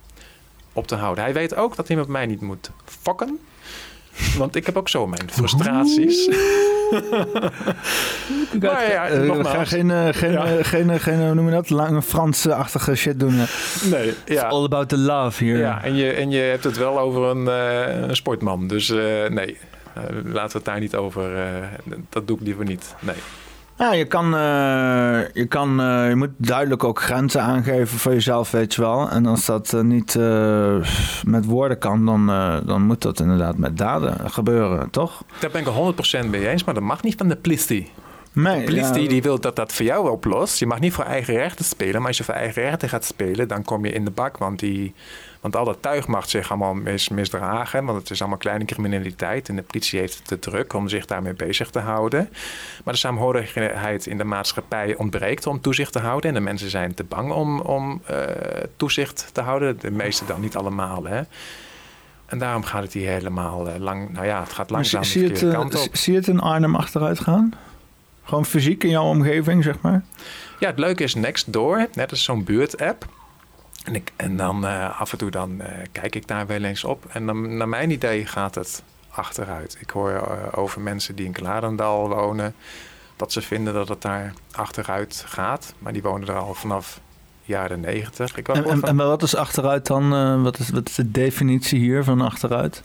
op 0.72 0.86
te 0.86 0.94
houden. 0.94 1.24
Hij 1.24 1.32
weet 1.32 1.54
ook 1.54 1.76
dat 1.76 1.88
hij 1.88 1.96
met 1.96 2.08
mij 2.08 2.26
niet 2.26 2.40
moet 2.40 2.70
fokken. 2.84 3.38
Want 4.38 4.56
ik 4.56 4.66
heb 4.66 4.76
ook 4.76 4.88
zo 4.88 5.06
mijn 5.06 5.30
frustraties. 5.30 6.28
maar 8.60 8.90
ja, 8.90 9.10
uh, 9.10 9.44
ga 9.44 9.64
geen, 9.64 9.88
uh, 9.88 10.08
geen, 10.10 10.32
ja. 10.32 10.52
uh, 10.52 10.64
geen, 10.64 11.00
geen, 11.00 11.24
hoe 11.24 11.34
noem 11.34 11.46
je 11.46 11.52
dat, 11.52 11.70
lange 11.70 12.02
Franse-achtige 12.02 12.94
shit 12.94 13.20
doen. 13.20 13.36
Nee, 13.90 14.06
ja. 14.06 14.12
It's 14.24 14.42
all 14.42 14.64
about 14.64 14.88
the 14.88 14.98
love 14.98 15.44
hier. 15.44 15.58
Ja, 15.58 15.84
en 15.84 15.94
je, 15.94 16.10
en 16.10 16.30
je 16.30 16.40
hebt 16.40 16.64
het 16.64 16.76
wel 16.76 16.98
over 16.98 17.22
een, 17.22 17.46
een 18.08 18.16
sportman. 18.16 18.66
Dus 18.66 18.88
nee, 19.28 19.56
laten 20.24 20.52
we 20.52 20.56
het 20.56 20.64
daar 20.64 20.80
niet 20.80 20.94
over, 20.94 21.30
dat 22.08 22.26
doe 22.26 22.36
ik 22.36 22.42
liever 22.42 22.64
niet. 22.64 22.94
Nee. 23.00 23.16
Ja, 23.78 23.92
je 23.92 24.04
kan, 24.04 24.24
uh, 24.34 25.20
je, 25.32 25.46
kan 25.48 25.80
uh, 25.80 26.08
je 26.08 26.14
moet 26.14 26.30
duidelijk 26.36 26.84
ook 26.84 27.02
grenzen 27.02 27.42
aangeven 27.42 27.98
voor 27.98 28.12
jezelf, 28.12 28.50
weet 28.50 28.74
je 28.74 28.80
wel. 28.80 29.10
En 29.10 29.26
als 29.26 29.44
dat 29.46 29.72
uh, 29.72 29.80
niet 29.80 30.14
met 31.26 31.44
woorden 31.44 31.78
kan, 31.78 32.06
dan, 32.06 32.26
dan 32.66 32.82
moet 32.82 33.02
dat 33.02 33.20
inderdaad 33.20 33.56
met 33.56 33.78
daden 33.78 34.30
gebeuren, 34.30 34.90
toch? 34.90 35.22
Daar 35.40 35.50
ben 35.50 35.60
ik 35.60 35.66
er 35.66 36.24
100% 36.24 36.28
mee 36.30 36.48
eens, 36.48 36.64
maar 36.64 36.74
dat 36.74 36.82
mag 36.82 37.02
niet 37.02 37.14
van 37.16 37.28
de 37.28 37.36
politie. 37.36 37.90
Nee, 38.32 38.58
de 38.58 38.64
politie 38.64 39.02
ja, 39.02 39.08
die 39.08 39.22
wil 39.22 39.40
dat 39.40 39.56
dat 39.56 39.72
voor 39.72 39.84
jou 39.84 40.10
oplost. 40.10 40.58
Je 40.58 40.66
mag 40.66 40.80
niet 40.80 40.92
voor 40.92 41.04
eigen 41.04 41.34
rechten 41.34 41.64
spelen, 41.64 41.98
maar 41.98 42.06
als 42.06 42.18
je 42.18 42.24
voor 42.24 42.34
eigen 42.34 42.62
rechten 42.62 42.88
gaat 42.88 43.04
spelen, 43.04 43.48
dan 43.48 43.64
kom 43.64 43.84
je 43.84 43.92
in 43.92 44.04
de 44.04 44.10
bak. 44.10 44.38
Want 44.38 44.58
die, 44.58 44.94
want 45.40 45.56
al 45.56 45.64
dat 45.64 45.76
tuig 45.80 46.06
mag 46.06 46.28
zich 46.28 46.50
allemaal 46.50 46.74
mis, 46.74 47.08
misdragen. 47.08 47.84
Want 47.84 47.98
het 47.98 48.10
is 48.10 48.20
allemaal 48.20 48.38
kleine 48.38 48.64
criminaliteit. 48.64 49.48
En 49.48 49.56
de 49.56 49.62
politie 49.62 49.98
heeft 49.98 50.16
het 50.18 50.26
te 50.26 50.38
druk 50.38 50.72
om 50.72 50.88
zich 50.88 51.06
daarmee 51.06 51.34
bezig 51.34 51.70
te 51.70 51.78
houden. 51.78 52.28
Maar 52.84 52.94
de 52.94 53.00
saamhorigheid 53.00 54.06
in 54.06 54.18
de 54.18 54.24
maatschappij 54.24 54.96
ontbreekt 54.96 55.46
om 55.46 55.60
toezicht 55.60 55.92
te 55.92 55.98
houden. 55.98 56.28
En 56.28 56.34
de 56.34 56.40
mensen 56.40 56.70
zijn 56.70 56.94
te 56.94 57.04
bang 57.04 57.32
om, 57.32 57.60
om 57.60 58.02
uh, 58.10 58.16
toezicht 58.76 59.30
te 59.32 59.40
houden. 59.40 59.80
De 59.80 59.90
meeste 59.90 60.24
dan 60.24 60.40
niet 60.40 60.56
allemaal. 60.56 61.04
Hè. 61.04 61.22
En 62.26 62.38
daarom 62.38 62.64
gaat 62.64 62.82
het 62.82 62.92
hier 62.92 63.08
helemaal 63.08 63.68
uh, 63.68 63.76
lang. 63.76 64.12
Nou 64.12 64.26
ja, 64.26 64.40
het 64.40 64.52
gaat 64.52 64.70
langzaam 64.70 65.04
zie, 65.04 65.20
zie, 65.20 65.30
het, 65.30 65.42
uh, 65.42 65.52
kant 65.52 65.74
op. 65.74 65.96
zie 65.96 66.12
je 66.12 66.18
het 66.18 66.28
in 66.28 66.40
Arnhem 66.40 66.76
achteruit 66.76 67.20
gaan? 67.20 67.54
Gewoon 68.24 68.46
fysiek 68.46 68.84
in 68.84 68.90
jouw 68.90 69.04
omgeving, 69.04 69.64
zeg 69.64 69.80
maar? 69.80 70.04
Ja, 70.58 70.66
het 70.66 70.78
leuke 70.78 71.02
is 71.02 71.14
Nextdoor. 71.14 71.86
Net 71.94 72.10
als 72.10 72.24
zo'n 72.24 72.44
buurt-app. 72.44 73.06
En, 73.88 73.94
ik, 73.94 74.12
en 74.16 74.36
dan 74.36 74.64
uh, 74.64 75.00
af 75.00 75.12
en 75.12 75.18
toe 75.18 75.30
dan, 75.30 75.50
uh, 75.60 75.66
kijk 75.92 76.14
ik 76.14 76.26
daar 76.28 76.46
wel 76.46 76.62
eens 76.62 76.84
op. 76.84 77.04
En 77.12 77.26
dan, 77.26 77.56
naar 77.56 77.68
mijn 77.68 77.90
idee 77.90 78.26
gaat 78.26 78.54
het 78.54 78.82
achteruit. 79.10 79.76
Ik 79.80 79.90
hoor 79.90 80.10
uh, 80.10 80.22
over 80.52 80.80
mensen 80.80 81.14
die 81.14 81.26
in 81.26 81.32
Klarendal 81.32 82.08
wonen... 82.08 82.54
dat 83.16 83.32
ze 83.32 83.40
vinden 83.40 83.74
dat 83.74 83.88
het 83.88 84.02
daar 84.02 84.32
achteruit 84.52 85.24
gaat. 85.26 85.74
Maar 85.78 85.92
die 85.92 86.02
wonen 86.02 86.28
er 86.28 86.34
al 86.34 86.54
vanaf 86.54 87.00
jaren 87.44 87.80
negentig. 87.80 88.38
En, 88.38 88.64
en, 88.64 88.82
en, 88.82 88.96
wat 88.96 89.22
is 89.22 89.36
achteruit 89.36 89.86
dan? 89.86 90.42
wat, 90.42 90.58
is, 90.58 90.70
wat 90.70 90.88
is 90.88 90.94
de 90.94 91.10
definitie 91.10 91.78
hier 91.78 92.04
van 92.04 92.20
achteruit? 92.20 92.82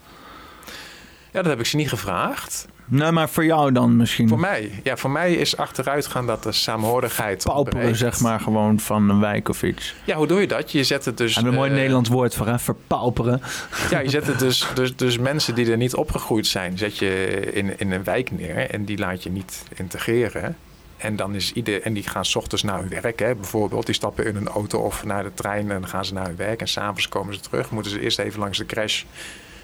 Ja, 1.32 1.42
dat 1.42 1.46
heb 1.46 1.60
ik 1.60 1.66
ze 1.66 1.76
niet 1.76 1.90
gevraagd. 1.90 2.68
Nee, 2.86 3.12
maar 3.12 3.30
voor 3.30 3.46
jou 3.46 3.72
dan 3.72 3.96
misschien? 3.96 4.28
Voor 4.28 4.40
mij. 4.40 4.72
Ja, 4.84 4.98
voor 4.98 5.10
mij 5.10 5.34
is 5.34 5.58
achteruitgaan 5.58 6.28
dat 6.28 6.44
de 6.44 6.52
saamhorigheid 6.52 7.44
Pauperen, 7.44 7.96
zeg 7.96 8.20
maar, 8.20 8.40
gewoon 8.40 8.80
van 8.80 9.10
een 9.10 9.20
wijk 9.20 9.50
of 9.50 9.64
iets. 9.64 9.96
Ja, 10.06 10.16
hoe 10.16 10.28
doe 10.28 10.42
je 10.42 10.48
dat? 10.48 10.72
Je 10.72 10.84
zet 10.84 11.06
het 11.06 11.18
dus... 11.18 11.36
Heb 11.36 11.46
een 11.46 11.54
mooi 11.54 11.70
uh, 11.70 11.76
Nederlands 11.76 12.10
woord 12.10 12.36
voor, 12.36 12.48
hè? 12.48 12.60
Verpauperen. 12.60 13.42
Ja, 13.90 14.00
je 14.00 14.10
zet 14.10 14.28
het 14.28 14.40
dus, 14.40 14.68
dus, 14.76 14.96
dus 14.96 15.18
mensen 15.18 15.56
die 15.56 15.72
er 15.72 15.78
niet 15.78 15.96
opgegroeid 15.96 16.48
zijn... 16.48 16.78
zet 16.78 16.98
je 16.98 17.40
in, 17.54 17.80
in 17.80 17.92
een 17.92 18.04
wijk 18.04 18.32
neer 18.32 18.70
en 18.70 18.86
die 18.86 18.98
laat 18.98 19.24
je 19.24 19.30
niet 19.30 19.64
integreren. 19.76 20.58
En, 20.98 21.16
dan 21.16 21.36
is 21.36 21.54
ieder, 21.54 21.82
en 21.82 21.94
die 21.94 22.04
gaan 22.04 22.26
s 22.26 22.36
ochtends 22.36 22.64
naar 22.64 22.80
hun 22.80 23.02
werk, 23.02 23.20
hè, 23.20 23.36
bijvoorbeeld. 23.36 23.86
Die 23.86 23.96
stappen 23.96 24.26
in 24.26 24.36
een 24.36 24.48
auto 24.48 24.80
of 24.80 25.04
naar 25.04 25.24
de 25.24 25.34
trein 25.34 25.72
en 25.72 25.80
dan 25.82 25.88
gaan 25.88 26.06
ze 26.06 26.14
naar 26.14 26.26
hun 26.26 26.36
werk. 26.36 26.62
En 26.62 26.68
s'avonds 26.68 27.10
komen 27.10 27.34
ze 27.34 27.40
terug. 27.40 27.72
Moeten 27.72 27.92
ze 27.92 28.00
eerst 28.00 28.20
even 28.20 28.40
langs 28.40 28.58
de 28.58 28.66
crash 28.66 29.04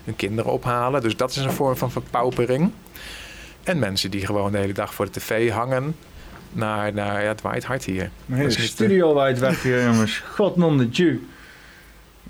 hun 0.09 0.17
kinderen 0.17 0.51
ophalen. 0.51 1.01
Dus 1.01 1.17
dat 1.17 1.29
is 1.29 1.37
een 1.37 1.51
vorm 1.51 1.75
van 1.77 1.91
verpaupering. 1.91 2.71
En 3.63 3.79
mensen 3.79 4.11
die 4.11 4.25
gewoon 4.25 4.51
de 4.51 4.57
hele 4.57 4.73
dag 4.73 4.93
voor 4.93 5.05
de 5.05 5.11
tv 5.11 5.51
hangen. 5.51 5.95
Naar, 6.51 6.93
naar 6.93 7.21
ja, 7.21 7.27
het 7.27 7.41
waait 7.41 7.63
hard 7.63 7.85
hier. 7.85 8.09
Mijn 8.25 8.41
hele 8.41 8.51
studio 8.51 9.13
waait 9.13 9.39
weg 9.39 9.63
hier, 9.63 9.83
jongens. 9.83 10.23
God 10.33 10.55
non 10.55 10.77
de 10.77 10.87
Jew. 10.87 11.17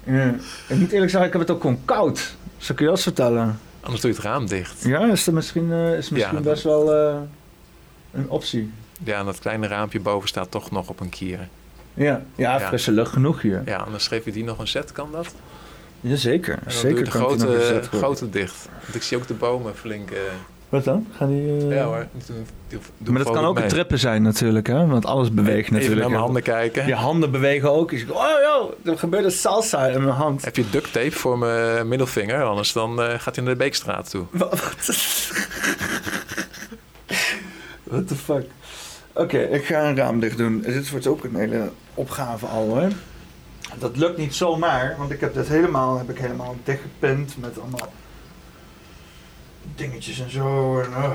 Ja. 0.03 0.35
En 0.67 0.79
niet 0.79 0.91
eerlijk 0.91 1.11
zeggen, 1.11 1.27
ik 1.27 1.33
heb 1.33 1.41
het 1.41 1.51
ook 1.51 1.61
gewoon 1.61 1.79
koud. 1.85 2.35
Zal 2.57 2.75
ik 2.75 2.81
je 2.81 2.87
dat 2.87 3.01
vertellen? 3.01 3.59
Anders 3.81 4.01
doe 4.01 4.11
je 4.11 4.15
het 4.15 4.25
raam 4.25 4.47
dicht. 4.47 4.83
Ja, 4.83 5.11
is 5.11 5.23
dat 5.23 5.33
misschien, 5.33 5.69
uh, 5.69 5.97
is 5.97 6.09
misschien 6.09 6.37
ja, 6.37 6.43
best 6.43 6.63
wel 6.63 7.09
uh, 7.09 7.15
een 8.11 8.29
optie. 8.29 8.71
Ja, 9.03 9.19
en 9.19 9.25
dat 9.25 9.39
kleine 9.39 9.67
raampje 9.67 9.99
boven 9.99 10.27
staat 10.27 10.51
toch 10.51 10.71
nog 10.71 10.89
op 10.89 10.99
een 10.99 11.09
kier. 11.09 11.47
Ja, 11.93 12.21
ja, 12.35 12.59
frisse 12.59 12.91
lucht 12.91 13.11
genoeg 13.11 13.41
hier. 13.41 13.61
Ja, 13.65 13.77
anders 13.77 14.07
geef 14.07 14.25
je 14.25 14.31
die 14.31 14.43
nog 14.43 14.59
een 14.59 14.67
set, 14.67 14.91
kan 14.91 15.11
dat? 15.11 15.33
Jazeker, 16.01 16.59
zeker. 16.67 17.03
de 17.03 17.11
grote, 17.11 17.81
grote 17.91 18.29
dicht. 18.29 18.69
Want 18.81 18.95
ik 18.95 19.01
zie 19.01 19.17
ook 19.17 19.27
de 19.27 19.33
bomen 19.33 19.75
flink... 19.75 20.11
Uh... 20.11 20.17
Wat 20.69 20.83
dan? 20.83 21.07
Gaan 21.17 21.29
die... 21.29 21.41
Uh... 21.41 21.75
Ja 21.75 21.83
hoor. 21.83 22.07
maar 22.97 23.23
dat 23.23 23.33
kan 23.33 23.45
ook 23.45 23.59
een 23.59 23.67
trippen 23.67 23.99
zijn 23.99 24.21
natuurlijk, 24.21 24.67
hè? 24.67 24.85
Want 24.85 25.05
alles 25.05 25.31
beweegt 25.31 25.71
natuurlijk. 25.71 25.83
Even 25.83 25.97
naar 25.97 26.09
mijn 26.09 26.21
handen 26.21 26.43
kijken. 26.43 26.87
Je 26.87 26.93
handen 26.93 27.31
bewegen 27.31 27.71
ook. 27.71 27.91
oh 27.91 27.97
joh, 28.43 28.71
er 28.85 28.97
gebeurt 28.97 29.23
een 29.23 29.31
salsa 29.31 29.87
in 29.87 30.03
mijn 30.03 30.15
hand. 30.15 30.45
Heb 30.45 30.55
je 30.55 30.69
duct 30.69 30.93
tape 30.93 31.11
voor 31.11 31.37
mijn 31.37 31.87
middelvinger? 31.87 32.43
Anders 32.43 32.73
dan 32.73 32.99
uh, 32.99 33.13
gaat 33.17 33.35
hij 33.35 33.43
naar 33.43 33.53
de 33.53 33.59
Beekstraat 33.63 34.09
toe. 34.09 34.25
What 37.83 38.07
the 38.07 38.15
fuck? 38.15 38.45
Oké, 39.13 39.37
ik 39.37 39.65
ga 39.65 39.83
een 39.83 39.95
raam 39.95 40.19
dicht 40.19 40.37
doen. 40.37 40.61
Dit 40.61 40.89
wordt 40.89 41.07
ook 41.07 41.23
een 41.23 41.35
hele 41.35 41.71
opgave 41.93 42.45
al 42.45 42.67
hoor. 42.67 42.87
Dat 43.77 43.97
lukt 43.97 44.17
niet 44.17 44.35
zomaar, 44.35 44.95
want 44.97 45.11
ik 45.11 45.19
heb 45.19 45.33
dit 45.33 45.47
helemaal, 45.47 45.97
heb 45.97 46.09
ik 46.09 46.17
helemaal 46.17 46.55
dichtgepind 46.63 47.37
met 47.37 47.59
allemaal 47.59 47.91
dingetjes 49.75 50.19
en 50.19 50.31
zo. 50.31 50.79
En, 50.79 50.95
oh, 50.95 51.11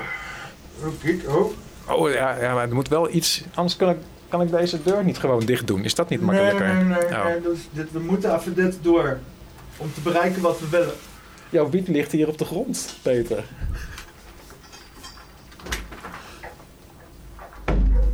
oh, 1.26 1.50
oh. 1.88 2.12
Ja, 2.12 2.40
ja, 2.40 2.54
maar 2.54 2.68
er 2.68 2.74
moet 2.74 2.88
wel 2.88 3.10
iets. 3.10 3.44
Anders 3.54 3.76
kan 3.76 3.90
ik, 3.90 3.96
kan 4.28 4.42
ik 4.42 4.50
deze 4.50 4.82
deur 4.82 5.04
niet 5.04 5.18
gewoon 5.18 5.40
dicht 5.40 5.66
doen. 5.66 5.84
Is 5.84 5.94
dat 5.94 6.08
niet 6.08 6.20
makkelijker? 6.20 6.74
Nee, 6.74 6.84
nee, 6.84 6.98
nee. 6.98 7.18
Oh. 7.18 7.24
nee 7.24 7.40
dus 7.40 7.58
dit, 7.70 7.92
we 7.92 7.98
moeten 7.98 8.34
even 8.34 8.54
dit 8.54 8.78
door. 8.82 9.18
Om 9.76 9.92
te 9.94 10.00
bereiken 10.00 10.42
wat 10.42 10.60
we 10.60 10.68
willen. 10.68 10.94
Jouw 11.50 11.70
wiet 11.70 11.88
ligt 11.88 12.12
hier 12.12 12.28
op 12.28 12.38
de 12.38 12.44
grond, 12.44 12.96
Peter. 13.02 13.44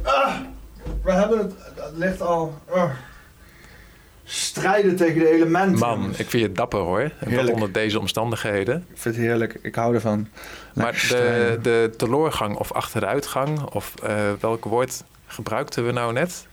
Ah, 0.03 0.35
we 1.03 1.12
hebben 1.12 1.39
het. 1.39 1.53
Het 1.75 1.97
ligt 1.97 2.21
al. 2.21 2.55
Oh 2.69 2.91
strijden 4.31 4.97
tegen 4.97 5.19
de 5.19 5.31
elementen. 5.31 5.78
Man, 5.78 6.11
ik 6.16 6.31
vind 6.31 6.43
je 6.43 6.52
dapper 6.52 6.81
hoor. 6.81 7.11
En 7.19 7.52
onder 7.52 7.73
deze 7.73 7.98
omstandigheden. 7.98 8.77
Ik 8.77 8.98
vind 8.98 9.15
het 9.15 9.24
heerlijk. 9.24 9.59
Ik 9.62 9.74
hou 9.74 9.94
ervan. 9.94 10.28
maar 10.74 11.07
de, 11.09 11.59
de 11.62 11.90
teloorgang 11.97 12.57
of 12.57 12.73
achteruitgang, 12.73 13.62
of 13.62 13.94
uh, 14.05 14.32
welk 14.40 14.65
woord 14.65 15.05
gebruikten 15.27 15.86
we 15.86 15.93
nou 15.93 16.12
net? 16.12 16.47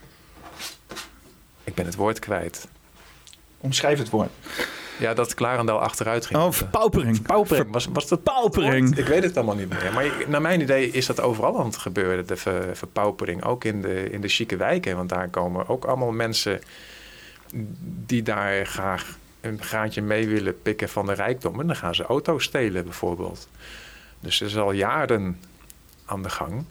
Ik 1.63 1.73
ben 1.73 1.85
het 1.85 1.95
woord 1.95 2.19
kwijt. 2.19 2.67
Omschrijf 3.57 3.97
het 3.97 4.09
woord. 4.09 4.29
Ja, 4.99 5.13
dat 5.13 5.33
Klarendal 5.33 5.79
achteruit 5.79 6.25
ging. 6.25 6.39
Oh, 6.39 6.51
verpaupering. 6.51 7.15
Verpaupering. 7.15 7.71
Was, 7.71 7.87
was 7.93 8.07
dat 8.07 8.23
paupering? 8.23 8.97
Ik 8.97 9.07
weet 9.07 9.23
het 9.23 9.37
allemaal 9.37 9.55
niet 9.55 9.69
meer. 9.69 9.93
Maar 9.93 10.11
naar 10.27 10.41
mijn 10.41 10.61
idee 10.61 10.91
is 10.91 11.05
dat 11.05 11.21
overal 11.21 11.59
aan 11.59 11.65
het 11.65 11.77
gebeuren, 11.77 12.27
de 12.27 12.37
verpaupering. 12.73 13.43
Ook 13.43 13.63
in 13.63 13.81
de, 13.81 14.09
in 14.09 14.21
de 14.21 14.27
chique 14.27 14.57
wijken. 14.57 14.95
Want 14.95 15.09
daar 15.09 15.29
komen 15.29 15.67
ook 15.67 15.85
allemaal 15.85 16.11
mensen 16.11 16.61
die 18.05 18.23
daar 18.23 18.65
graag 18.65 19.17
een 19.41 19.63
graantje 19.63 20.01
mee 20.01 20.27
willen 20.27 20.61
pikken 20.61 20.89
van 20.89 21.05
de 21.05 21.13
rijkdom. 21.13 21.59
En 21.59 21.67
dan 21.67 21.75
gaan 21.75 21.95
ze 21.95 22.03
auto's 22.03 22.43
stelen 22.43 22.83
bijvoorbeeld. 22.83 23.47
Dus 24.19 24.39
het 24.39 24.49
is 24.49 24.57
al 24.57 24.71
jaren 24.71 25.39
aan 26.05 26.23
de 26.23 26.29
gang. 26.29 26.65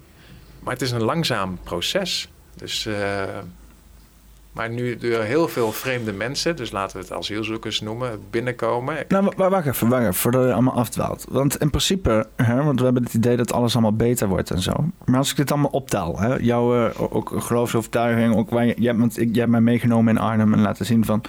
Maar 0.61 0.73
het 0.73 0.83
is 0.83 0.91
een 0.91 1.03
langzaam 1.03 1.59
proces. 1.63 2.29
Dus, 2.55 2.87
uh, 2.87 3.39
maar 4.57 4.71
nu 4.71 4.97
door 4.97 5.23
heel 5.23 5.49
veel 5.49 5.73
vreemde 5.73 6.13
mensen, 6.13 6.57
dus 6.57 6.71
laten 6.71 6.97
we 6.97 7.03
het 7.03 7.13
asielzoekers 7.13 7.81
noemen, 7.81 8.21
binnenkomen. 8.31 8.97
Nou, 9.09 9.33
maar 9.37 9.51
wacht 9.51 9.67
even, 9.67 9.89
wacht 9.89 10.03
even, 10.03 10.15
voordat 10.15 10.45
je 10.45 10.53
allemaal 10.53 10.75
afdwaalt. 10.75 11.27
Want 11.29 11.61
in 11.61 11.71
principe, 11.71 12.27
hè, 12.37 12.63
want 12.63 12.79
we 12.79 12.85
hebben 12.85 13.03
het 13.03 13.15
idee 13.15 13.37
dat 13.37 13.53
alles 13.53 13.73
allemaal 13.73 13.97
beter 13.97 14.29
wordt 14.29 14.51
en 14.51 14.61
zo. 14.61 14.73
Maar 15.05 15.19
als 15.19 15.31
ik 15.31 15.37
dit 15.37 15.51
allemaal 15.51 15.71
optel, 15.71 16.19
hè, 16.19 16.35
jouw 16.35 16.87
uh, 16.87 16.91
ook 16.99 17.33
geloofsovertuiging, 17.37 18.37
ook 18.37 18.51
waar 18.51 18.67
je, 18.67 18.75
ik, 18.75 18.79
jij 19.15 19.25
hebt 19.33 19.51
mij 19.51 19.61
meegenomen 19.61 20.17
in 20.17 20.23
Arnhem 20.23 20.53
en 20.53 20.61
laten 20.61 20.87
zien 20.87 21.05
van 21.05 21.23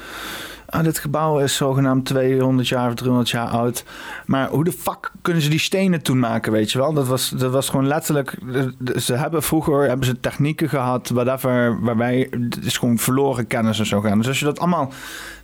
ah, 0.70 0.84
dit 0.84 1.00
gebouw 1.00 1.40
is 1.40 1.56
zogenaamd 1.56 2.06
200 2.06 2.68
jaar 2.68 2.88
of 2.88 2.96
300 2.96 3.30
jaar 3.30 3.48
oud. 3.48 3.84
Maar 4.26 4.50
hoe 4.50 4.64
de 4.64 4.72
fuck 4.72 5.12
kunnen 5.22 5.42
ze 5.42 5.50
die 5.50 5.60
stenen 5.60 6.02
toen 6.02 6.20
maken, 6.20 6.52
weet 6.52 6.72
je 6.72 6.78
wel? 6.78 6.94
Dat 6.94 7.08
was, 7.08 7.30
dat 7.30 7.52
was 7.52 7.70
gewoon 7.70 7.88
letterlijk... 7.88 8.38
Ze 8.96 9.14
hebben 9.14 9.44
vroeger 9.44 9.88
hebben 9.88 10.06
ze 10.06 10.20
technieken 10.20 10.70
gehad, 10.70 11.10
whatever, 11.10 11.82
waarbij... 11.82 12.28
Het 12.32 12.66
is 12.66 12.78
gewoon 12.78 12.98
verloren 12.98 13.48
kennis 13.48 13.80
en 13.80 13.86
zo 13.86 14.02
gaan. 14.02 14.18
Dus 14.18 14.28
als 14.28 14.40
je 14.40 14.46
dat 14.46 14.60
allemaal 14.60 14.92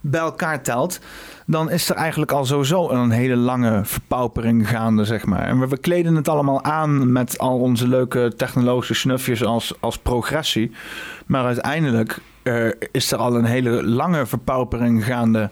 bij 0.02 0.22
elkaar 0.22 0.62
telt 0.62 1.00
dan 1.46 1.72
is 1.72 1.90
er 1.90 1.96
eigenlijk 1.96 2.32
al 2.32 2.46
sowieso 2.46 2.90
een 2.90 3.12
hele 3.12 3.36
lange 3.36 3.86
verpaupering 3.86 4.70
gaande, 4.70 5.06
zeg 5.06 5.26
maar. 5.26 5.48
En 5.48 5.60
we, 5.60 5.68
we 5.68 5.78
kleden 5.78 6.16
het 6.16 6.28
allemaal 6.28 6.64
aan 6.64 7.12
met 7.12 7.38
al 7.38 7.60
onze 7.60 7.88
leuke 7.88 8.34
technologische 8.38 8.94
snufjes 8.94 9.44
als, 9.44 9.74
als 9.80 9.98
progressie. 9.98 10.72
Maar 11.26 11.46
uiteindelijk 11.46 12.18
uh, 12.44 12.72
is 12.92 13.12
er 13.12 13.18
al 13.18 13.36
een 13.36 13.46
hele 13.46 13.84
lange 13.84 14.26
verpaupering 14.26 15.06
gaande 15.06 15.50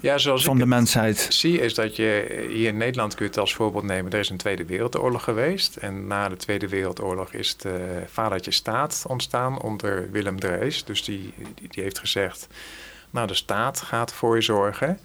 ja, 0.00 0.18
zoals 0.18 0.44
van 0.44 0.58
de 0.58 0.66
mensheid. 0.66 1.26
zie 1.30 1.60
is 1.60 1.74
dat 1.74 1.96
je 1.96 2.46
hier 2.48 2.68
in 2.68 2.76
Nederland 2.76 3.14
kun 3.14 3.24
je 3.24 3.30
het 3.30 3.40
als 3.40 3.54
voorbeeld 3.54 3.84
nemen. 3.84 4.12
Er 4.12 4.18
is 4.18 4.30
een 4.30 4.36
Tweede 4.36 4.64
Wereldoorlog 4.64 5.24
geweest. 5.24 5.76
En 5.76 6.06
na 6.06 6.28
de 6.28 6.36
Tweede 6.36 6.68
Wereldoorlog 6.68 7.32
is 7.32 7.56
de 7.56 8.02
vadertje 8.06 8.50
staat 8.50 9.04
ontstaan 9.08 9.60
onder 9.60 10.10
Willem 10.10 10.40
Drees. 10.40 10.84
Dus 10.84 11.04
die, 11.04 11.34
die 11.68 11.82
heeft 11.82 11.98
gezegd, 11.98 12.48
nou 13.10 13.26
de 13.26 13.34
staat 13.34 13.80
gaat 13.80 14.12
voor 14.12 14.34
je 14.34 14.42
zorgen. 14.42 14.98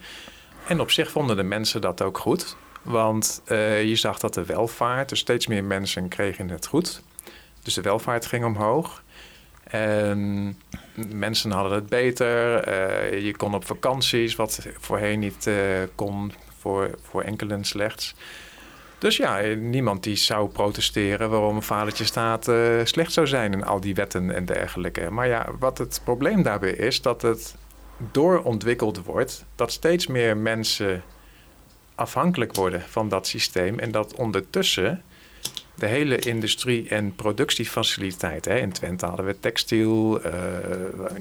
En 0.68 0.80
op 0.80 0.92
zich 0.92 1.12
vonden 1.12 1.36
de 1.36 1.44
mensen 1.44 1.82
dat 1.82 2.02
ook 2.02 2.18
goed. 2.18 2.56
Want 2.82 3.42
uh, 3.48 3.84
je 3.84 3.96
zag 3.96 4.20
dat 4.20 4.34
de 4.34 4.46
welvaart, 4.46 5.10
dus 5.10 5.20
steeds 5.20 5.48
meer 5.48 5.64
mensen 5.64 6.08
kregen 6.08 6.50
het 6.50 6.66
goed. 6.66 7.02
Dus 7.64 7.74
de 7.74 7.82
welvaart 7.82 8.26
ging 8.26 8.46
omhoog. 8.46 9.04
En 9.70 10.58
mensen 10.96 11.52
hadden 11.52 11.74
het 11.74 11.88
beter. 11.90 12.68
Uh, 12.68 13.26
je 13.26 13.36
kon 13.36 13.54
op 13.54 13.66
vakanties, 13.66 14.36
wat 14.36 14.68
voorheen 14.80 15.20
niet 15.20 15.48
uh, 15.48 15.56
kon, 15.96 16.34
voor, 16.60 16.90
voor 17.02 17.22
enkelen 17.22 17.64
slechts. 17.64 18.16
Dus 18.98 19.18
ja, 19.18 19.40
niemand 19.56 20.04
die 20.04 20.16
zou 20.16 20.50
protesteren 20.50 21.30
waarom 21.30 21.56
een 21.56 21.62
vadertje 21.62 22.04
staat 22.04 22.52
slecht 22.84 23.12
zou 23.12 23.28
zijn 23.28 23.54
en 23.54 23.64
al 23.64 23.80
die 23.80 23.96
wetten 23.96 24.36
en 24.36 24.46
dergelijke. 24.46 25.12
Maar 25.12 25.28
ja, 25.28 25.50
wat 25.60 25.78
het 25.78 26.02
probleem 26.04 26.44
daarbij 26.44 26.72
is, 26.72 27.02
dat 27.02 27.22
het 27.22 27.56
doorontwikkeld 28.12 29.04
wordt, 29.04 29.46
dat 29.56 29.72
steeds 29.72 30.08
meer 30.08 30.38
mensen 30.38 31.04
afhankelijk 31.96 32.56
worden 32.56 32.82
van 32.82 33.10
dat 33.10 33.28
systeem 33.28 33.80
en 33.80 33.92
dat 33.92 34.16
ondertussen 34.16 35.04
de 35.78 35.86
hele 35.86 36.20
industrie- 36.20 36.88
en 36.88 37.16
productiefaciliteiten. 37.16 38.52
Hè. 38.52 38.58
In 38.58 38.72
Twente 38.72 39.06
hadden 39.06 39.26
we 39.26 39.40
textiel, 39.40 40.26
uh, 40.26 40.34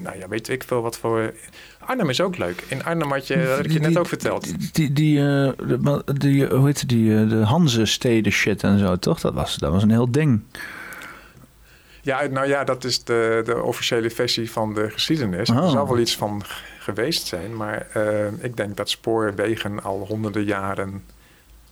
nou 0.01 0.19
ja, 0.19 0.27
weet 0.27 0.49
ik 0.49 0.63
veel 0.63 0.81
wat 0.81 0.97
voor... 0.97 1.33
Arnhem 1.79 2.09
is 2.09 2.21
ook 2.21 2.37
leuk. 2.37 2.63
In 2.67 2.83
Arnhem 2.83 3.11
had 3.11 3.27
je, 3.27 3.37
dat 3.37 3.55
had 3.55 3.65
ik 3.65 3.71
je 3.71 3.79
net 3.79 3.97
ook 3.97 4.07
verteld. 4.07 4.73
Die, 4.75 4.93
die, 4.93 5.19
uh, 5.19 5.99
die, 6.13 6.45
hoe 6.45 6.65
heet 6.65 6.89
die, 6.89 7.27
de 7.27 7.35
Hanze-steden 7.35 8.31
shit 8.31 8.63
en 8.63 8.79
zo, 8.79 8.95
toch? 8.95 9.19
Dat 9.19 9.33
was, 9.33 9.55
dat 9.55 9.71
was 9.71 9.83
een 9.83 9.91
heel 9.91 10.11
ding. 10.11 10.41
Ja, 12.01 12.25
nou 12.25 12.47
ja, 12.47 12.63
dat 12.63 12.83
is 12.83 13.03
de, 13.03 13.41
de 13.45 13.61
officiële 13.61 14.09
versie 14.09 14.51
van 14.51 14.73
de 14.73 14.89
geschiedenis. 14.89 15.49
Er 15.49 15.61
oh. 15.61 15.71
zal 15.71 15.87
wel 15.87 15.99
iets 15.99 16.15
van 16.15 16.43
geweest 16.79 17.27
zijn, 17.27 17.55
maar 17.55 17.87
ik 18.39 18.57
denk 18.57 18.77
dat 18.77 18.89
spoorwegen 18.89 19.83
al 19.83 20.05
honderden 20.07 20.43
jaren 20.43 21.03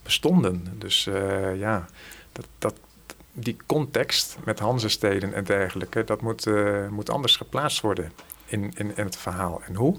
bestonden. 0.04 0.64
Dus 0.78 1.10
ja, 1.58 1.86
dat, 2.36 2.48
dat, 2.58 2.76
die 3.32 3.58
context 3.66 4.38
met 4.44 4.60
Hanzesteden 4.60 5.34
en 5.34 5.44
dergelijke, 5.44 6.04
dat 6.04 6.22
moet, 6.22 6.46
uh, 6.46 6.88
moet 6.88 7.10
anders 7.10 7.36
geplaatst 7.36 7.82
worden 7.82 8.12
in, 8.46 8.72
in, 8.76 8.98
in 8.98 9.06
het 9.06 9.18
verhaal. 9.18 9.62
En 9.68 9.76
hoe? 9.76 9.98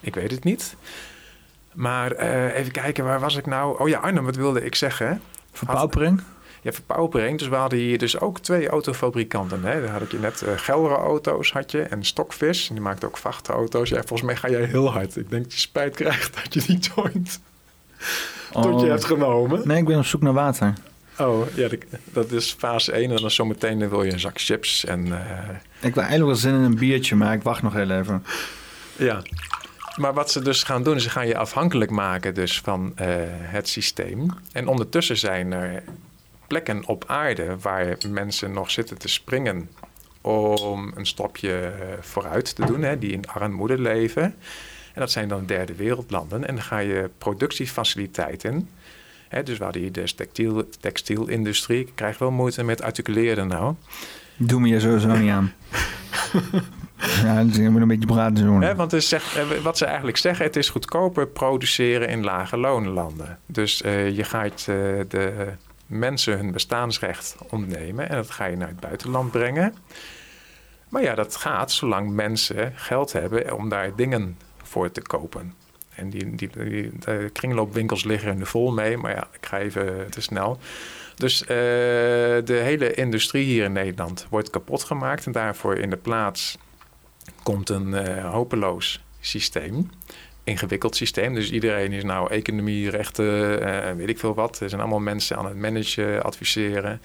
Ik 0.00 0.14
weet 0.14 0.30
het 0.30 0.44
niet. 0.44 0.76
Maar 1.72 2.22
uh, 2.22 2.56
even 2.56 2.72
kijken, 2.72 3.04
waar 3.04 3.20
was 3.20 3.36
ik 3.36 3.46
nou? 3.46 3.80
Oh 3.80 3.88
ja, 3.88 3.98
Arnhem, 3.98 4.24
wat 4.24 4.36
wilde 4.36 4.64
ik 4.64 4.74
zeggen? 4.74 5.22
Verpaupering? 5.52 6.22
Ja, 6.62 6.72
verpaupering. 6.72 7.38
Dus 7.38 7.48
we 7.48 7.54
hadden 7.54 7.78
hier 7.78 7.98
dus 7.98 8.20
ook 8.20 8.40
twee 8.40 8.68
autofabrikanten. 8.68 9.64
Hè? 9.64 9.80
Daar 9.80 9.90
had 9.90 10.02
ik 10.02 10.10
je 10.10 10.18
net 10.18 10.42
uh, 10.42 10.52
Gelre 10.56 10.94
auto's 10.94 11.52
had 11.52 11.70
je 11.70 11.82
en 11.82 12.04
Stokvis. 12.04 12.68
Die 12.68 12.80
maakte 12.80 13.06
ook 13.06 13.16
vrachtauto's. 13.16 13.88
Ja, 13.88 13.96
volgens 13.96 14.22
mij 14.22 14.36
ga 14.36 14.50
jij 14.50 14.64
heel 14.64 14.92
hard. 14.92 15.16
Ik 15.16 15.30
denk 15.30 15.42
dat 15.42 15.52
je 15.52 15.58
spijt 15.58 15.94
krijgt 15.94 16.34
dat 16.42 16.54
je 16.54 16.60
die 16.60 16.78
joint 16.78 17.40
oh. 18.52 18.62
tot 18.62 18.80
je 18.80 18.86
hebt 18.86 19.04
genomen. 19.04 19.68
Nee, 19.68 19.78
ik 19.78 19.84
ben 19.84 19.98
op 19.98 20.04
zoek 20.04 20.22
naar 20.22 20.32
water. 20.32 20.74
Oh, 21.18 21.46
ja, 21.54 21.68
dat 22.04 22.30
is 22.30 22.54
fase 22.58 22.92
1. 22.92 23.10
En 23.10 23.16
dan 23.16 23.30
zometeen 23.30 23.88
wil 23.88 24.02
je 24.02 24.12
een 24.12 24.20
zak 24.20 24.40
chips. 24.40 24.84
En, 24.84 25.06
uh... 25.06 25.48
Ik 25.80 25.94
wil 25.94 26.02
eigenlijk 26.02 26.24
wel 26.24 26.34
zin 26.34 26.54
in 26.54 26.60
een 26.60 26.78
biertje, 26.78 27.16
maar 27.16 27.34
ik 27.34 27.42
wacht 27.42 27.62
nog 27.62 27.72
heel 27.72 27.90
even. 27.90 28.24
Ja. 28.96 29.22
Maar 29.96 30.14
wat 30.14 30.30
ze 30.30 30.42
dus 30.42 30.62
gaan 30.62 30.82
doen, 30.82 31.00
ze 31.00 31.10
gaan 31.10 31.26
je 31.26 31.36
afhankelijk 31.36 31.90
maken 31.90 32.34
dus 32.34 32.60
van 32.60 32.94
uh, 33.00 33.06
het 33.28 33.68
systeem. 33.68 34.30
En 34.52 34.68
ondertussen 34.68 35.16
zijn 35.16 35.52
er 35.52 35.82
plekken 36.46 36.86
op 36.86 37.04
aarde 37.06 37.56
waar 37.58 37.96
mensen 38.08 38.52
nog 38.52 38.70
zitten 38.70 38.98
te 38.98 39.08
springen 39.08 39.70
om 40.20 40.92
een 40.96 41.06
stapje 41.06 41.58
eh, 41.58 41.86
vooruit 42.00 42.54
te 42.54 42.66
doen, 42.66 42.82
hè, 42.82 42.98
die 42.98 43.12
in 43.12 43.26
armoede 43.26 43.78
leven. 43.78 44.22
En 44.94 45.00
dat 45.00 45.10
zijn 45.10 45.28
dan 45.28 45.46
derde 45.46 45.74
wereldlanden. 45.74 46.46
En 46.46 46.54
dan 46.54 46.64
ga 46.64 46.78
je 46.78 47.10
productiefaciliteiten 47.18 48.68
dus 49.44 49.58
we 49.58 49.64
hadden 49.64 49.82
hier 49.82 49.92
de 49.92 50.14
textiel, 50.14 50.68
textielindustrie. 50.80 51.80
Ik 51.80 51.92
krijg 51.94 52.18
wel 52.18 52.30
moeite 52.30 52.64
met 52.64 52.82
articuleren 52.82 53.48
nou. 53.48 53.74
Doe 54.36 54.60
me 54.60 54.68
je 54.68 54.80
sowieso 54.80 55.16
niet 55.16 55.30
aan. 55.30 55.52
Ja, 57.22 57.44
dus 57.44 57.56
je 57.56 57.70
moet 57.70 57.80
een 57.80 57.88
beetje 57.88 58.06
praten 58.06 58.44
doen. 58.44 58.62
Hè, 58.62 58.74
want 58.74 58.90
het 58.90 59.04
zegt, 59.04 59.36
eh, 59.36 59.44
wat 59.62 59.78
ze 59.78 59.84
eigenlijk 59.84 60.16
zeggen, 60.16 60.44
het 60.44 60.56
is 60.56 60.68
goedkoper 60.68 61.26
produceren 61.26 62.08
in 62.08 62.24
lage 62.24 62.56
loonlanden. 62.56 63.38
Dus 63.46 63.82
uh, 63.82 64.10
je 64.16 64.24
gaat 64.24 64.66
uh, 64.68 64.76
de 65.08 65.52
mensen 65.86 66.36
hun 66.36 66.52
bestaansrecht 66.52 67.36
ontnemen 67.50 68.08
en 68.08 68.16
dat 68.16 68.30
ga 68.30 68.44
je 68.44 68.56
naar 68.56 68.68
het 68.68 68.80
buitenland 68.80 69.30
brengen. 69.30 69.74
Maar 70.88 71.02
ja, 71.02 71.14
dat 71.14 71.36
gaat 71.36 71.72
zolang 71.72 72.10
mensen 72.10 72.72
geld 72.74 73.12
hebben 73.12 73.56
om 73.56 73.68
daar 73.68 73.96
dingen 73.96 74.38
voor 74.62 74.92
te 74.92 75.02
kopen. 75.02 75.54
En 75.94 76.10
die, 76.10 76.34
die, 76.34 76.50
de 76.98 77.30
kringloopwinkels 77.32 78.04
liggen 78.04 78.40
er 78.40 78.46
vol 78.46 78.72
mee, 78.72 78.96
maar 78.96 79.10
ja, 79.10 79.28
ik 79.32 79.46
ga 79.46 79.58
even 79.58 80.10
te 80.10 80.20
snel. 80.20 80.58
Dus 81.14 81.42
uh, 81.42 81.48
de 81.48 82.60
hele 82.62 82.94
industrie 82.94 83.44
hier 83.44 83.64
in 83.64 83.72
Nederland 83.72 84.26
wordt 84.30 84.50
kapot 84.50 84.84
gemaakt. 84.84 85.26
En 85.26 85.32
daarvoor 85.32 85.76
in 85.76 85.90
de 85.90 85.96
plaats 85.96 86.58
komt 87.42 87.68
een 87.68 87.88
uh, 87.88 88.30
hopeloos 88.30 89.04
systeem. 89.20 89.90
Ingewikkeld 90.44 90.96
systeem. 90.96 91.34
Dus 91.34 91.50
iedereen 91.50 91.92
is 91.92 92.04
nou 92.04 92.30
economie, 92.30 92.90
rechten, 92.90 93.62
uh, 93.62 93.90
weet 93.92 94.08
ik 94.08 94.18
veel 94.18 94.34
wat. 94.34 94.60
Er 94.60 94.68
zijn 94.68 94.80
allemaal 94.80 94.98
mensen 95.00 95.36
aan 95.36 95.46
het 95.46 95.56
managen, 95.56 96.22
adviseren. 96.22 97.00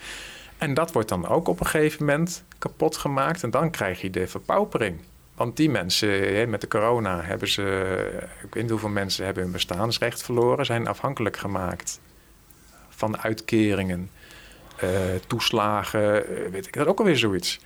En 0.58 0.74
dat 0.74 0.92
wordt 0.92 1.10
dan 1.10 1.28
ook 1.28 1.48
op 1.48 1.60
een 1.60 1.66
gegeven 1.66 2.06
moment 2.06 2.44
kapot 2.58 2.98
gemaakt. 2.98 3.44
En 3.44 3.50
dan 3.50 3.72
krijg 3.72 4.02
je 4.02 4.10
de 4.10 4.28
verpaupering. 4.28 5.00
Want 5.38 5.58
die 5.58 5.70
mensen, 5.70 6.50
met 6.50 6.62
de 6.62 6.68
corona 6.68 7.22
hebben 7.22 7.48
ze, 7.48 7.64
ik 8.44 8.54
weet 8.54 8.64
niet 8.64 8.72
hoeveel 8.72 8.90
mensen 8.90 9.26
hebben 9.26 9.44
hun 9.44 9.52
bestaansrecht 9.52 10.24
verloren, 10.24 10.66
zijn 10.66 10.88
afhankelijk 10.88 11.38
gemaakt 11.38 12.00
van 12.90 13.18
uitkeringen, 13.18 14.10
uh, 14.84 14.90
toeslagen, 15.28 16.28
eh, 16.28 16.52
weet 16.52 16.68
ik 16.68 16.74
dat 16.74 16.88
ook 16.88 17.00
alweer 17.00 17.18
zoiets. 17.18 17.60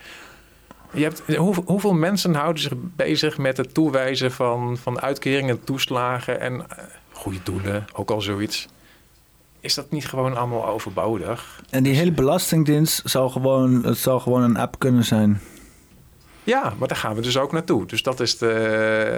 Je 0.94 1.04
hebt, 1.04 1.36
hoe, 1.36 1.56
hoeveel 1.66 1.94
mensen 1.94 2.34
houden 2.34 2.62
zich 2.62 2.74
bezig 2.76 3.38
met 3.38 3.58
het 3.58 3.74
toewijzen 3.74 4.32
van, 4.32 4.78
van 4.78 5.02
uitkeringen, 5.02 5.64
toeslagen 5.64 6.40
en 6.40 6.54
uh, 6.54 6.62
goede 7.12 7.40
doelen, 7.44 7.86
ook 7.94 8.12
al 8.12 8.22
zoiets. 8.22 8.68
Is 9.60 9.74
dat 9.74 9.92
niet 9.92 10.08
gewoon 10.08 10.38
allemaal 10.38 10.68
overbodig? 10.68 11.62
En 11.70 11.84
die 11.84 11.96
hele 11.96 12.12
belastingdienst 12.12 13.02
zou 13.06 13.30
gewoon, 13.30 13.86
het 13.86 13.98
zou 13.98 14.22
gewoon 14.22 14.42
een 14.42 14.58
app 14.58 14.80
kunnen 14.80 15.04
zijn. 15.04 15.42
Ja, 16.44 16.74
maar 16.78 16.88
daar 16.88 16.98
gaan 16.98 17.16
we 17.16 17.22
dus 17.22 17.38
ook 17.38 17.52
naartoe. 17.52 17.86
Dus 17.86 18.04
dat 18.04 18.20
is 18.20 18.38
de, 18.38 18.46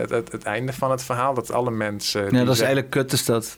het, 0.10 0.32
het 0.32 0.44
einde 0.44 0.74
van 0.74 0.92
het 0.92 1.04
verhaal. 1.04 1.34
Dat 1.34 1.52
alle 1.52 1.72
mensen. 1.72 2.24
Ja, 2.24 2.44
dat 2.44 2.54
is 2.54 2.60
eigenlijk 2.60 2.90
kut, 2.90 3.14
is 3.14 3.26
dat. 3.26 3.56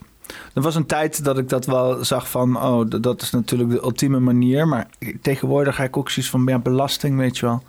Er 0.54 0.62
was 0.62 0.74
een 0.74 0.86
tijd 0.86 1.24
dat 1.24 1.38
ik 1.38 1.48
dat 1.48 1.66
wel 1.66 2.04
zag 2.04 2.30
van, 2.30 2.62
oh, 2.62 2.90
dat 3.00 3.22
is 3.22 3.30
natuurlijk 3.30 3.70
de 3.70 3.82
ultieme 3.82 4.20
manier. 4.20 4.68
Maar 4.68 4.86
tegenwoordig 5.22 5.74
ga 5.74 5.82
ik 5.82 5.96
ook 5.96 6.10
zoiets 6.10 6.30
van, 6.30 6.42
ja, 6.46 6.58
belasting, 6.58 7.18
weet 7.18 7.38
je 7.38 7.46
wel. 7.46 7.62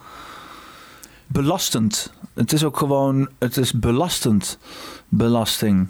Belastend. 1.28 2.14
Het 2.34 2.54
is 2.54 2.64
ook 2.64 2.78
gewoon, 2.78 3.30
het 3.40 3.58
is 3.58 3.74
belastend, 3.74 4.58
belasting. 5.08 5.88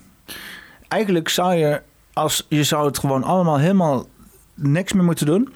Eigenlijk 0.87 1.29
zou 1.29 1.53
je, 1.53 1.81
als 2.13 2.45
je 2.49 2.63
zou 2.63 2.85
het 2.85 2.99
gewoon 2.99 3.23
allemaal 3.23 3.57
helemaal 3.57 4.07
niks 4.53 4.93
meer 4.93 5.03
moeten 5.03 5.25
doen. 5.25 5.53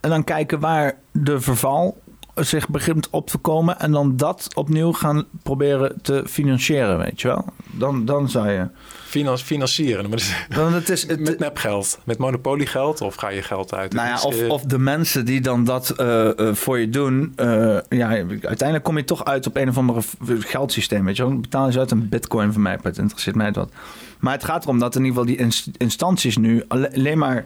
En 0.00 0.10
dan 0.10 0.24
kijken 0.24 0.60
waar 0.60 0.98
de 1.12 1.40
verval 1.40 2.02
zich 2.34 2.68
begint 2.68 3.10
op 3.10 3.30
te 3.30 3.38
komen 3.38 3.80
en 3.80 3.92
dan 3.92 4.16
dat 4.16 4.48
opnieuw 4.54 4.92
gaan 4.92 5.24
proberen 5.42 6.02
te 6.02 6.22
financieren, 6.26 6.98
weet 6.98 7.20
je 7.20 7.28
wel? 7.28 7.44
Dan, 7.70 8.04
dan 8.04 8.28
zou 8.28 8.50
je... 8.50 8.68
Finan 9.04 9.38
financieren, 9.38 10.10
maar 10.10 10.46
dan 10.48 10.72
het 10.72 10.88
is, 10.88 11.06
het, 11.08 11.20
met 11.20 11.38
nepgeld, 11.38 11.98
met 12.04 12.18
monopoliegeld 12.18 13.00
of 13.00 13.14
ga 13.14 13.28
je 13.28 13.42
geld 13.42 13.74
uit? 13.74 13.92
Nou 13.92 14.08
ja, 14.08 14.20
of, 14.22 14.48
of 14.48 14.62
de 14.62 14.78
mensen 14.78 15.24
die 15.24 15.40
dan 15.40 15.64
dat 15.64 15.94
uh, 16.00 16.28
uh, 16.36 16.54
voor 16.54 16.78
je 16.78 16.88
doen, 16.88 17.32
uh, 17.36 17.78
ja, 17.88 18.08
uiteindelijk 18.08 18.82
kom 18.82 18.96
je 18.96 19.04
toch 19.04 19.24
uit 19.24 19.46
op 19.46 19.56
een 19.56 19.68
of 19.68 19.78
andere 19.78 20.00
geldsysteem, 20.26 21.04
weet 21.04 21.16
je 21.16 21.22
wel? 21.26 21.40
Betalen 21.40 21.72
ze 21.72 21.78
uit 21.78 21.90
een 21.90 22.08
bitcoin 22.08 22.52
van 22.52 22.62
mij, 22.62 22.78
het 22.82 22.98
interesseert 22.98 23.36
mij 23.36 23.52
wat. 23.52 23.70
Maar 24.18 24.32
het 24.32 24.44
gaat 24.44 24.62
erom 24.62 24.78
dat 24.78 24.96
in 24.96 25.04
ieder 25.04 25.22
geval 25.22 25.36
die 25.36 25.72
instanties 25.76 26.36
nu 26.36 26.64
alleen 26.68 27.18
maar 27.18 27.44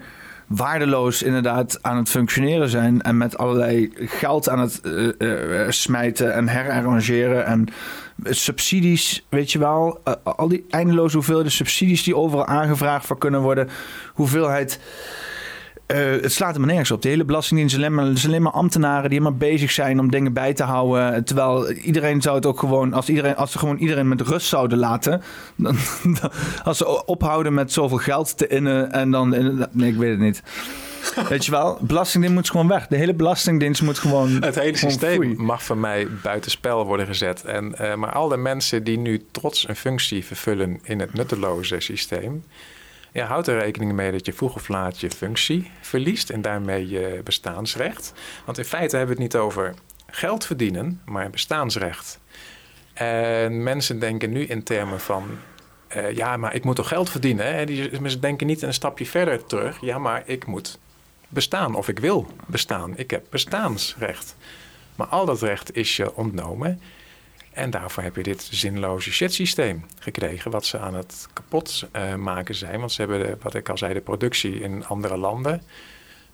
waardeloos 0.48 1.22
inderdaad 1.22 1.78
aan 1.82 1.96
het 1.96 2.08
functioneren 2.08 2.68
zijn. 2.68 3.02
En 3.02 3.16
met 3.16 3.38
allerlei 3.38 3.90
geld 3.94 4.48
aan 4.48 4.58
het 4.58 4.80
uh, 4.82 5.12
uh, 5.18 5.70
smijten 5.70 6.34
en 6.34 6.48
herarrangeren. 6.48 7.46
En 7.46 7.66
subsidies, 8.24 9.26
weet 9.28 9.52
je 9.52 9.58
wel. 9.58 10.00
Uh, 10.04 10.14
al 10.22 10.48
die 10.48 10.66
eindeloze 10.70 11.16
hoeveelheden 11.16 11.52
subsidies 11.52 12.02
die 12.02 12.16
overal 12.16 12.46
aangevraagd 12.46 13.06
voor 13.06 13.18
kunnen 13.18 13.40
worden. 13.40 13.68
Hoeveelheid 14.14 14.80
uh, 15.94 16.22
het 16.22 16.32
slaat 16.32 16.54
er 16.54 16.60
maar 16.60 16.68
nergens 16.68 16.90
op. 16.90 17.02
De 17.02 17.08
hele 17.08 17.24
belastingdienst 17.24 17.74
is 17.74 17.80
alleen 17.80 17.94
maar, 17.94 18.10
is 18.10 18.26
alleen 18.26 18.42
maar 18.42 18.52
ambtenaren 18.52 19.10
die 19.10 19.18
helemaal 19.18 19.38
bezig 19.38 19.70
zijn 19.70 20.00
om 20.00 20.10
dingen 20.10 20.32
bij 20.32 20.54
te 20.54 20.62
houden. 20.62 21.24
Terwijl 21.24 21.70
iedereen 21.72 22.22
zou 22.22 22.36
het 22.36 22.46
ook 22.46 22.58
gewoon, 22.58 22.92
als, 22.92 23.08
iedereen, 23.08 23.36
als 23.36 23.52
ze 23.52 23.58
gewoon 23.58 23.76
iedereen 23.76 24.08
met 24.08 24.20
rust 24.20 24.46
zouden 24.46 24.78
laten. 24.78 25.22
Dan, 25.56 25.76
als 26.64 26.78
ze 26.78 27.06
ophouden 27.06 27.54
met 27.54 27.72
zoveel 27.72 27.98
geld 27.98 28.36
te 28.36 28.46
innen 28.46 28.92
en 28.92 29.10
dan. 29.10 29.28
nee, 29.70 29.90
ik 29.90 29.96
weet 29.96 30.10
het 30.10 30.20
niet. 30.20 30.42
Weet 31.28 31.44
je 31.44 31.50
wel, 31.50 31.78
belastingdienst 31.80 32.36
moet 32.36 32.50
gewoon 32.50 32.68
weg. 32.68 32.86
De 32.86 32.96
hele 32.96 33.14
belastingdienst 33.14 33.82
moet 33.82 33.98
gewoon. 33.98 34.42
Het 34.42 34.54
hele 34.54 34.76
systeem 34.76 35.34
mag 35.36 35.64
van 35.64 35.80
mij 35.80 36.08
buitenspel 36.22 36.86
worden 36.86 37.06
gezet. 37.06 37.44
En, 37.44 37.74
uh, 37.80 37.94
maar 37.94 38.12
al 38.12 38.28
de 38.28 38.36
mensen 38.36 38.84
die 38.84 38.98
nu 38.98 39.24
trots 39.30 39.68
een 39.68 39.76
functie 39.76 40.24
vervullen 40.24 40.78
in 40.82 41.00
het 41.00 41.14
nutteloze 41.14 41.80
systeem 41.80 42.44
ja, 43.12 43.26
houd 43.26 43.46
er 43.46 43.58
rekening 43.58 43.92
mee 43.92 44.12
dat 44.12 44.26
je 44.26 44.32
vroeg 44.32 44.54
of 44.54 44.68
laat 44.68 45.00
je 45.00 45.10
functie 45.10 45.70
verliest 45.80 46.30
en 46.30 46.42
daarmee 46.42 46.88
je 46.88 47.20
bestaansrecht. 47.24 48.12
Want 48.44 48.58
in 48.58 48.64
feite 48.64 48.96
hebben 48.96 49.16
we 49.16 49.22
het 49.22 49.32
niet 49.32 49.42
over 49.42 49.74
geld 50.06 50.44
verdienen, 50.44 51.00
maar 51.04 51.30
bestaansrecht. 51.30 52.20
En 52.92 53.62
mensen 53.62 53.98
denken 53.98 54.30
nu 54.30 54.44
in 54.44 54.62
termen 54.62 55.00
van, 55.00 55.28
uh, 55.96 56.12
ja, 56.12 56.36
maar 56.36 56.54
ik 56.54 56.64
moet 56.64 56.76
toch 56.76 56.88
geld 56.88 57.10
verdienen? 57.10 57.54
Hè? 57.54 57.64
Die, 57.64 58.08
ze 58.10 58.18
denken 58.18 58.46
niet 58.46 58.62
een 58.62 58.74
stapje 58.74 59.06
verder 59.06 59.46
terug. 59.46 59.80
Ja, 59.80 59.98
maar 59.98 60.22
ik 60.26 60.46
moet 60.46 60.78
bestaan 61.28 61.74
of 61.74 61.88
ik 61.88 61.98
wil 61.98 62.26
bestaan. 62.46 62.96
Ik 62.96 63.10
heb 63.10 63.24
bestaansrecht. 63.30 64.36
Maar 64.94 65.06
al 65.06 65.24
dat 65.24 65.42
recht 65.42 65.76
is 65.76 65.96
je 65.96 66.14
ontnomen. 66.14 66.80
En 67.58 67.70
daarvoor 67.70 68.02
heb 68.02 68.16
je 68.16 68.22
dit 68.22 68.48
zinloze 68.50 69.12
shit-systeem 69.12 69.86
gekregen, 69.98 70.50
wat 70.50 70.64
ze 70.64 70.78
aan 70.78 70.94
het 70.94 71.28
kapot 71.32 71.86
uh, 71.96 72.14
maken 72.14 72.54
zijn. 72.54 72.78
Want 72.78 72.92
ze 72.92 73.00
hebben, 73.00 73.38
wat 73.42 73.54
ik 73.54 73.68
al 73.68 73.78
zei, 73.78 73.94
de 73.94 74.00
productie 74.00 74.60
in 74.60 74.86
andere 74.86 75.16
landen 75.16 75.62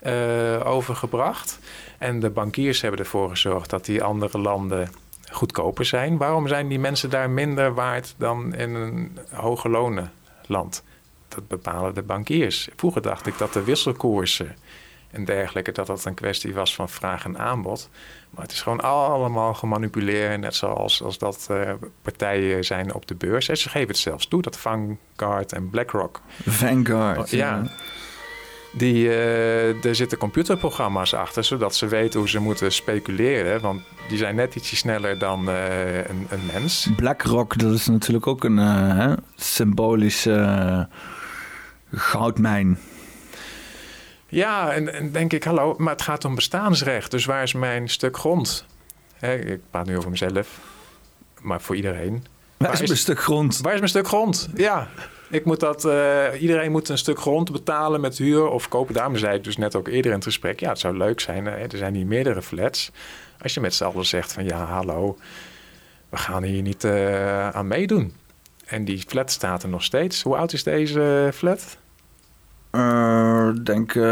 uh, 0.06 0.66
overgebracht. 0.66 1.58
En 1.98 2.20
de 2.20 2.30
bankiers 2.30 2.80
hebben 2.80 3.00
ervoor 3.00 3.28
gezorgd 3.28 3.70
dat 3.70 3.84
die 3.84 4.02
andere 4.02 4.38
landen 4.38 4.90
goedkoper 5.30 5.84
zijn. 5.84 6.16
Waarom 6.16 6.48
zijn 6.48 6.68
die 6.68 6.78
mensen 6.78 7.10
daar 7.10 7.30
minder 7.30 7.74
waard 7.74 8.14
dan 8.18 8.54
in 8.54 8.74
een 8.74 9.18
hoge 9.30 9.68
lonen 9.68 10.12
land? 10.46 10.82
Dat 11.28 11.48
bepalen 11.48 11.94
de 11.94 12.02
bankiers. 12.02 12.68
Vroeger 12.76 13.02
dacht 13.02 13.26
ik 13.26 13.38
dat 13.38 13.52
de 13.52 13.64
wisselkoersen 13.64 14.56
en 15.14 15.24
dergelijke, 15.24 15.72
dat 15.72 15.86
dat 15.86 16.04
een 16.04 16.14
kwestie 16.14 16.54
was 16.54 16.74
van 16.74 16.88
vraag 16.88 17.24
en 17.24 17.38
aanbod. 17.38 17.88
Maar 18.30 18.42
het 18.42 18.52
is 18.52 18.62
gewoon 18.62 18.80
allemaal 18.80 19.54
gemanipuleerd, 19.54 20.40
net 20.40 20.54
zoals 20.54 21.02
als 21.02 21.18
dat 21.18 21.48
uh, 21.50 21.72
partijen 22.02 22.64
zijn 22.64 22.94
op 22.94 23.06
de 23.06 23.14
beurs. 23.14 23.48
En 23.48 23.56
ze 23.56 23.68
geven 23.68 23.88
het 23.88 23.98
zelfs 23.98 24.28
toe, 24.28 24.42
dat 24.42 24.58
Vanguard 24.58 25.52
en 25.52 25.70
BlackRock. 25.70 26.20
Vanguard, 26.46 27.30
ja. 27.30 27.62
Die, 28.72 29.04
uh, 29.04 29.84
er 29.84 29.94
zitten 29.94 30.18
computerprogramma's 30.18 31.14
achter, 31.14 31.44
zodat 31.44 31.74
ze 31.74 31.86
weten 31.86 32.20
hoe 32.20 32.28
ze 32.28 32.38
moeten 32.38 32.72
speculeren. 32.72 33.60
Want 33.60 33.82
die 34.08 34.18
zijn 34.18 34.34
net 34.34 34.54
ietsje 34.54 34.76
sneller 34.76 35.18
dan 35.18 35.48
uh, 35.48 35.96
een, 35.96 36.26
een, 36.30 36.46
mens. 36.52 36.88
BlackRock, 36.96 37.58
dat 37.58 37.72
is 37.72 37.86
natuurlijk 37.86 38.26
ook 38.26 38.44
een 38.44 39.18
symbolische 39.34 40.88
goudmijn. 41.92 42.78
Ja, 44.34 44.72
en, 44.72 44.92
en, 44.92 45.12
denk 45.12 45.32
ik, 45.32 45.44
hallo, 45.44 45.74
maar 45.78 45.92
het 45.92 46.02
gaat 46.02 46.24
om 46.24 46.34
bestaansrecht. 46.34 47.10
Dus 47.10 47.24
waar 47.24 47.42
is 47.42 47.52
mijn 47.52 47.88
stuk 47.88 48.16
grond? 48.16 48.66
ik 49.20 49.60
praat 49.70 49.86
nu 49.86 49.96
over 49.96 50.10
mezelf, 50.10 50.58
maar 51.40 51.60
voor 51.60 51.76
iedereen. 51.76 52.26
Waar, 52.56 52.72
is 52.72 52.80
mijn 52.80 52.96
stuk 52.96 53.20
grond? 53.20 53.58
Waar 53.58 53.72
is 53.72 53.78
mijn 53.78 53.90
stuk 53.90 54.06
grond? 54.06 54.48
Ja, 54.54 54.88
ik 55.30 55.44
moet 55.44 55.60
dat, 55.60 55.84
uh, 55.84 56.26
iedereen 56.40 56.70
moet 56.70 56.88
een 56.88 56.98
stuk 56.98 57.18
grond 57.18 57.52
betalen 57.52 58.00
met 58.00 58.18
huur 58.18 58.46
of 58.46 58.68
kopen. 58.68 58.94
Daarom 58.94 59.16
zei 59.16 59.36
ik 59.36 59.44
dus 59.44 59.56
net 59.56 59.76
ook 59.76 59.88
eerder 59.88 60.10
in 60.10 60.16
het 60.16 60.26
gesprek, 60.26 60.60
ja, 60.60 60.68
het 60.68 60.78
zou 60.78 60.96
leuk 60.96 61.20
zijn. 61.20 61.44
Hè? 61.46 61.56
Er 61.56 61.76
zijn 61.76 61.94
hier 61.94 62.06
meerdere 62.06 62.42
flats. 62.42 62.90
Als 63.42 63.54
je 63.54 63.60
met 63.60 63.74
z'n 63.74 63.84
allen 63.84 64.06
zegt 64.06 64.32
van, 64.32 64.44
ja, 64.44 64.64
hallo, 64.64 65.18
we 66.08 66.16
gaan 66.16 66.42
hier 66.42 66.62
niet 66.62 66.84
uh, 66.84 67.48
aan 67.48 67.66
meedoen. 67.66 68.14
En 68.64 68.84
die 68.84 69.04
flat 69.06 69.30
staat 69.30 69.62
er 69.62 69.68
nog 69.68 69.84
steeds. 69.84 70.22
Hoe 70.22 70.36
oud 70.36 70.52
is 70.52 70.62
deze 70.62 71.30
flat? 71.34 71.76
Uh, 72.74 73.48
denk 73.62 73.94
uh, 73.94 74.04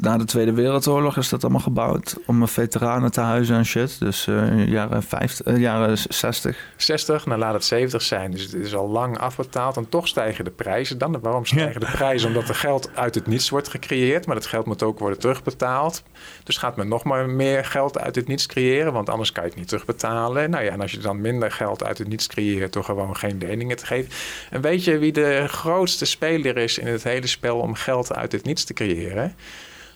na 0.00 0.16
de 0.16 0.24
Tweede 0.24 0.52
Wereldoorlog 0.52 1.16
is 1.16 1.28
dat 1.28 1.42
allemaal 1.42 1.60
gebouwd 1.60 2.16
om 2.26 2.48
veteranen 2.48 3.12
te 3.12 3.20
huizen 3.20 3.56
en 3.56 3.64
shit. 3.64 3.98
Dus 3.98 4.26
uh, 4.26 4.68
jaren, 4.68 5.02
50, 5.02 5.58
jaren 5.58 5.98
60. 5.98 6.56
60, 6.76 7.26
nou 7.26 7.38
laat 7.38 7.54
het 7.54 7.64
70 7.64 8.02
zijn. 8.02 8.30
Dus 8.30 8.42
het 8.42 8.54
is 8.54 8.74
al 8.74 8.88
lang 8.88 9.18
afbetaald 9.18 9.76
en 9.76 9.88
toch 9.88 10.08
stijgen 10.08 10.44
de 10.44 10.50
prijzen 10.50 10.98
dan. 10.98 11.20
Waarom 11.20 11.44
stijgen 11.46 11.80
de 11.80 11.90
prijzen? 11.92 12.28
Omdat 12.28 12.48
er 12.48 12.54
geld 12.54 12.90
uit 12.94 13.14
het 13.14 13.26
niets 13.26 13.50
wordt 13.50 13.68
gecreëerd, 13.68 14.26
maar 14.26 14.34
dat 14.34 14.46
geld 14.46 14.66
moet 14.66 14.82
ook 14.82 14.98
worden 14.98 15.18
terugbetaald. 15.18 16.02
Dus 16.44 16.56
gaat 16.56 16.76
men 16.76 16.88
nog 16.88 17.04
maar 17.04 17.28
meer 17.28 17.64
geld 17.64 17.98
uit 17.98 18.14
het 18.14 18.28
niets 18.28 18.46
creëren, 18.46 18.92
want 18.92 19.08
anders 19.08 19.32
kan 19.32 19.42
je 19.42 19.48
het 19.48 19.58
niet 19.58 19.68
terugbetalen. 19.68 20.50
Nou 20.50 20.64
ja, 20.64 20.70
en 20.70 20.80
als 20.80 20.92
je 20.92 20.98
dan 20.98 21.20
minder 21.20 21.52
geld 21.52 21.84
uit 21.84 21.98
het 21.98 22.08
niets 22.08 22.26
creëert 22.26 22.72
door 22.72 22.84
gewoon 22.84 23.16
geen 23.16 23.38
leningen 23.38 23.76
te 23.76 23.86
geven. 23.86 24.10
En 24.50 24.60
weet 24.60 24.84
je 24.84 24.98
wie 24.98 25.12
de 25.12 25.44
grootste 25.48 26.04
speler 26.04 26.56
is 26.56 26.78
in 26.78 26.86
het 26.86 27.02
hele 27.02 27.26
spel 27.26 27.58
om 27.58 27.80
geld 27.82 28.14
uit 28.14 28.32
het 28.32 28.44
niets 28.44 28.64
te 28.64 28.72
creëren. 28.72 29.34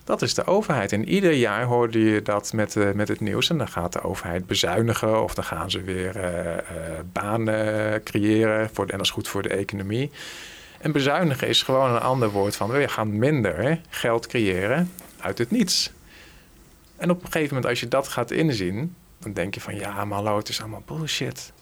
Dat 0.05 0.23
is 0.23 0.35
de 0.35 0.47
overheid. 0.47 0.93
En 0.93 1.09
ieder 1.09 1.33
jaar 1.33 1.65
hoorde 1.65 2.01
je 2.01 2.23
dat 2.23 2.53
met, 2.53 2.75
uh, 2.75 2.93
met 2.93 3.09
het 3.09 3.21
nieuws. 3.21 3.51
En 3.51 3.59
dan 3.59 3.69
gaat 3.69 3.93
de 3.93 4.03
overheid 4.03 4.47
bezuinigen 4.47 5.23
of 5.23 5.35
dan 5.35 5.45
gaan 5.45 5.71
ze 5.71 5.83
weer 5.83 6.17
uh, 6.17 6.25
uh, 6.25 6.61
banen 7.13 8.03
creëren. 8.03 8.71
Voor, 8.73 8.85
en 8.85 8.97
dat 8.97 9.07
is 9.07 9.13
goed 9.13 9.29
voor 9.29 9.43
de 9.43 9.49
economie. 9.49 10.11
En 10.79 10.93
bezuinigen 10.93 11.49
is 11.49 11.63
gewoon 11.63 11.91
een 11.91 12.01
ander 12.01 12.31
woord 12.31 12.57
van 12.57 12.71
we 12.71 12.89
gaan 12.89 13.19
minder 13.19 13.81
geld 13.89 14.27
creëren 14.27 14.93
uit 15.21 15.39
het 15.39 15.51
niets. 15.51 15.93
En 16.97 17.11
op 17.11 17.25
een 17.25 17.33
gegeven 17.33 17.55
moment, 17.55 17.71
als 17.71 17.81
je 17.81 17.89
dat 17.89 18.09
gaat 18.09 18.31
inzien, 18.31 18.95
dan 19.19 19.33
denk 19.33 19.55
je 19.55 19.61
van 19.61 19.75
ja, 19.75 20.05
maar 20.05 20.19
hallo, 20.19 20.37
het 20.37 20.49
is 20.49 20.61
allemaal 20.61 20.83
bullshit. 20.87 21.53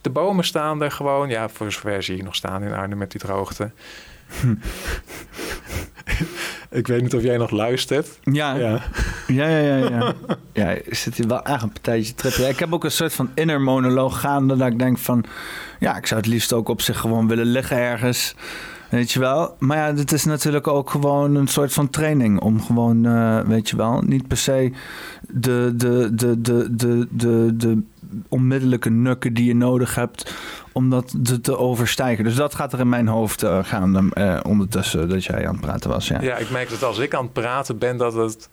De 0.00 0.10
bomen 0.10 0.44
staan 0.44 0.82
er 0.82 0.90
gewoon. 0.90 1.28
Ja, 1.28 1.48
voor 1.48 1.72
zover 1.72 2.02
zie 2.02 2.16
je 2.16 2.22
nog 2.22 2.34
staan 2.34 2.62
in 2.62 2.72
Arnhem 2.72 2.98
met 2.98 3.10
die 3.10 3.20
droogte. 3.20 3.70
ik 6.70 6.86
weet 6.86 7.02
niet 7.02 7.14
of 7.14 7.22
jij 7.22 7.36
nog 7.36 7.50
luistert. 7.50 8.18
Ja, 8.22 8.54
ja, 8.54 8.82
ja, 9.26 9.48
ja. 9.48 9.76
ja, 9.76 9.76
ja. 9.76 10.14
ja 10.52 10.76
zit 10.88 11.14
hier 11.14 11.28
wel 11.28 11.44
echt 11.44 11.62
een 11.62 11.72
partijtje 11.72 12.14
trippen. 12.14 12.48
Ik 12.48 12.58
heb 12.58 12.72
ook 12.72 12.84
een 12.84 12.90
soort 12.90 13.12
van 13.12 13.30
inner 13.34 13.60
monoloog 13.60 14.20
gaande 14.20 14.56
dat 14.56 14.72
ik 14.72 14.78
denk 14.78 14.98
van... 14.98 15.24
Ja, 15.80 15.96
ik 15.96 16.06
zou 16.06 16.20
het 16.20 16.30
liefst 16.30 16.52
ook 16.52 16.68
op 16.68 16.80
zich 16.80 17.00
gewoon 17.00 17.28
willen 17.28 17.46
liggen 17.46 17.76
ergens... 17.76 18.34
Weet 18.88 19.12
je 19.12 19.18
wel? 19.18 19.56
Maar 19.58 19.76
ja, 19.76 19.92
dit 19.92 20.12
is 20.12 20.24
natuurlijk 20.24 20.66
ook 20.66 20.90
gewoon 20.90 21.34
een 21.34 21.48
soort 21.48 21.72
van 21.72 21.90
training 21.90 22.40
om 22.40 22.62
gewoon, 22.62 23.06
uh, 23.06 23.40
weet 23.40 23.68
je 23.68 23.76
wel, 23.76 24.02
niet 24.06 24.28
per 24.28 24.36
se 24.36 24.72
de, 25.28 25.72
de, 25.76 26.10
de, 26.14 26.40
de, 26.40 26.74
de, 26.74 27.08
de, 27.10 27.56
de 27.56 27.82
onmiddellijke 28.28 28.90
nukken 28.90 29.34
die 29.34 29.44
je 29.44 29.54
nodig 29.54 29.94
hebt 29.94 30.34
om 30.74 30.90
dat 30.90 31.14
te, 31.22 31.40
te 31.40 31.58
overstijgen. 31.58 32.24
Dus 32.24 32.34
dat 32.34 32.54
gaat 32.54 32.72
er 32.72 32.80
in 32.80 32.88
mijn 32.88 33.08
hoofd 33.08 33.42
uh, 33.42 33.64
gaan 33.64 34.10
uh, 34.14 34.40
ondertussen 34.42 35.08
dat 35.08 35.24
jij 35.24 35.46
aan 35.46 35.52
het 35.52 35.60
praten 35.60 35.90
was. 35.90 36.08
Ja. 36.08 36.20
ja, 36.20 36.36
ik 36.36 36.50
merk 36.50 36.70
dat 36.70 36.82
als 36.82 36.98
ik 36.98 37.14
aan 37.14 37.24
het 37.24 37.32
praten 37.32 37.78
ben, 37.78 37.96
dat 37.96 38.14
het 38.14 38.48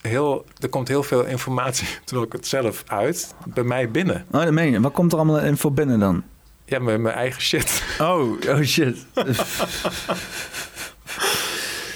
heel, 0.00 0.44
er 0.58 0.68
komt 0.68 0.88
heel 0.88 1.02
veel 1.02 1.24
informatie, 1.24 1.88
terwijl 2.04 2.26
ik 2.26 2.32
het 2.32 2.46
zelf 2.46 2.84
uit, 2.86 3.34
bij 3.44 3.64
mij 3.64 3.90
binnen. 3.90 4.24
Oh, 4.30 4.42
dat 4.42 4.52
meen 4.52 4.70
je. 4.70 4.80
Wat 4.80 4.92
komt 4.92 5.12
er 5.12 5.18
allemaal 5.18 5.40
info 5.40 5.70
binnen 5.70 5.98
dan? 5.98 6.24
Ja, 6.64 6.78
mijn, 6.78 7.02
mijn 7.02 7.14
eigen 7.14 7.42
shit. 7.42 7.82
Oh, 7.98 8.40
oh 8.48 8.62
shit. 8.62 9.06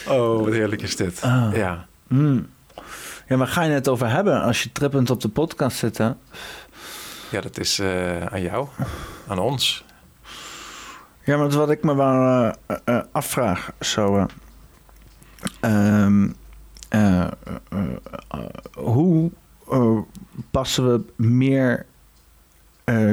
oh, 0.08 0.38
wat 0.44 0.52
heerlijk 0.52 0.82
is 0.82 0.96
dit. 0.96 1.20
Oh. 1.24 1.48
Ja. 1.54 1.86
Mm. 2.08 2.48
Ja, 3.28 3.36
waar 3.36 3.46
ga 3.46 3.62
je 3.62 3.70
het 3.70 3.88
over 3.88 4.10
hebben 4.10 4.42
als 4.42 4.62
je 4.62 4.72
trippend 4.72 5.10
op 5.10 5.20
de 5.20 5.28
podcast 5.28 5.76
zit, 5.76 5.98
hè? 5.98 6.10
Ja, 7.30 7.40
dat 7.40 7.58
is 7.58 7.80
uh, 7.80 8.26
aan 8.26 8.42
jou, 8.42 8.68
aan 9.26 9.38
ons. 9.38 9.84
Ja, 11.24 11.36
maar 11.36 11.48
wat 11.48 11.70
ik 11.70 11.82
me 11.82 11.94
wel 11.94 12.44
uh, 12.44 12.52
uh, 12.84 13.00
afvraag, 13.12 13.72
zo... 13.80 14.26
Um, 15.60 16.34
hoe 18.74 19.30
passen 20.50 20.92
we 20.92 21.04
meer 21.16 21.86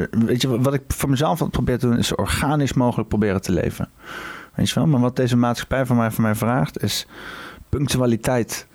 weet 0.09 0.41
je, 0.41 0.61
wat 0.61 0.73
ik 0.73 0.81
voor 0.87 1.09
mezelf 1.09 1.49
probeer 1.49 1.79
te 1.79 1.87
doen, 1.87 1.97
is 1.97 2.15
organisch 2.15 2.73
mogelijk 2.73 3.09
proberen 3.09 3.41
te 3.41 3.51
leven. 3.51 3.89
Weet 4.53 4.69
je 4.69 4.75
wel? 4.75 4.85
Maar 4.85 4.99
wat 4.99 5.15
deze 5.15 5.37
maatschappij 5.37 5.85
van 5.85 5.97
mij, 5.97 6.11
van 6.11 6.23
mij 6.23 6.35
vraagt, 6.35 6.83
is 6.83 7.07
punctualiteit. 7.69 8.67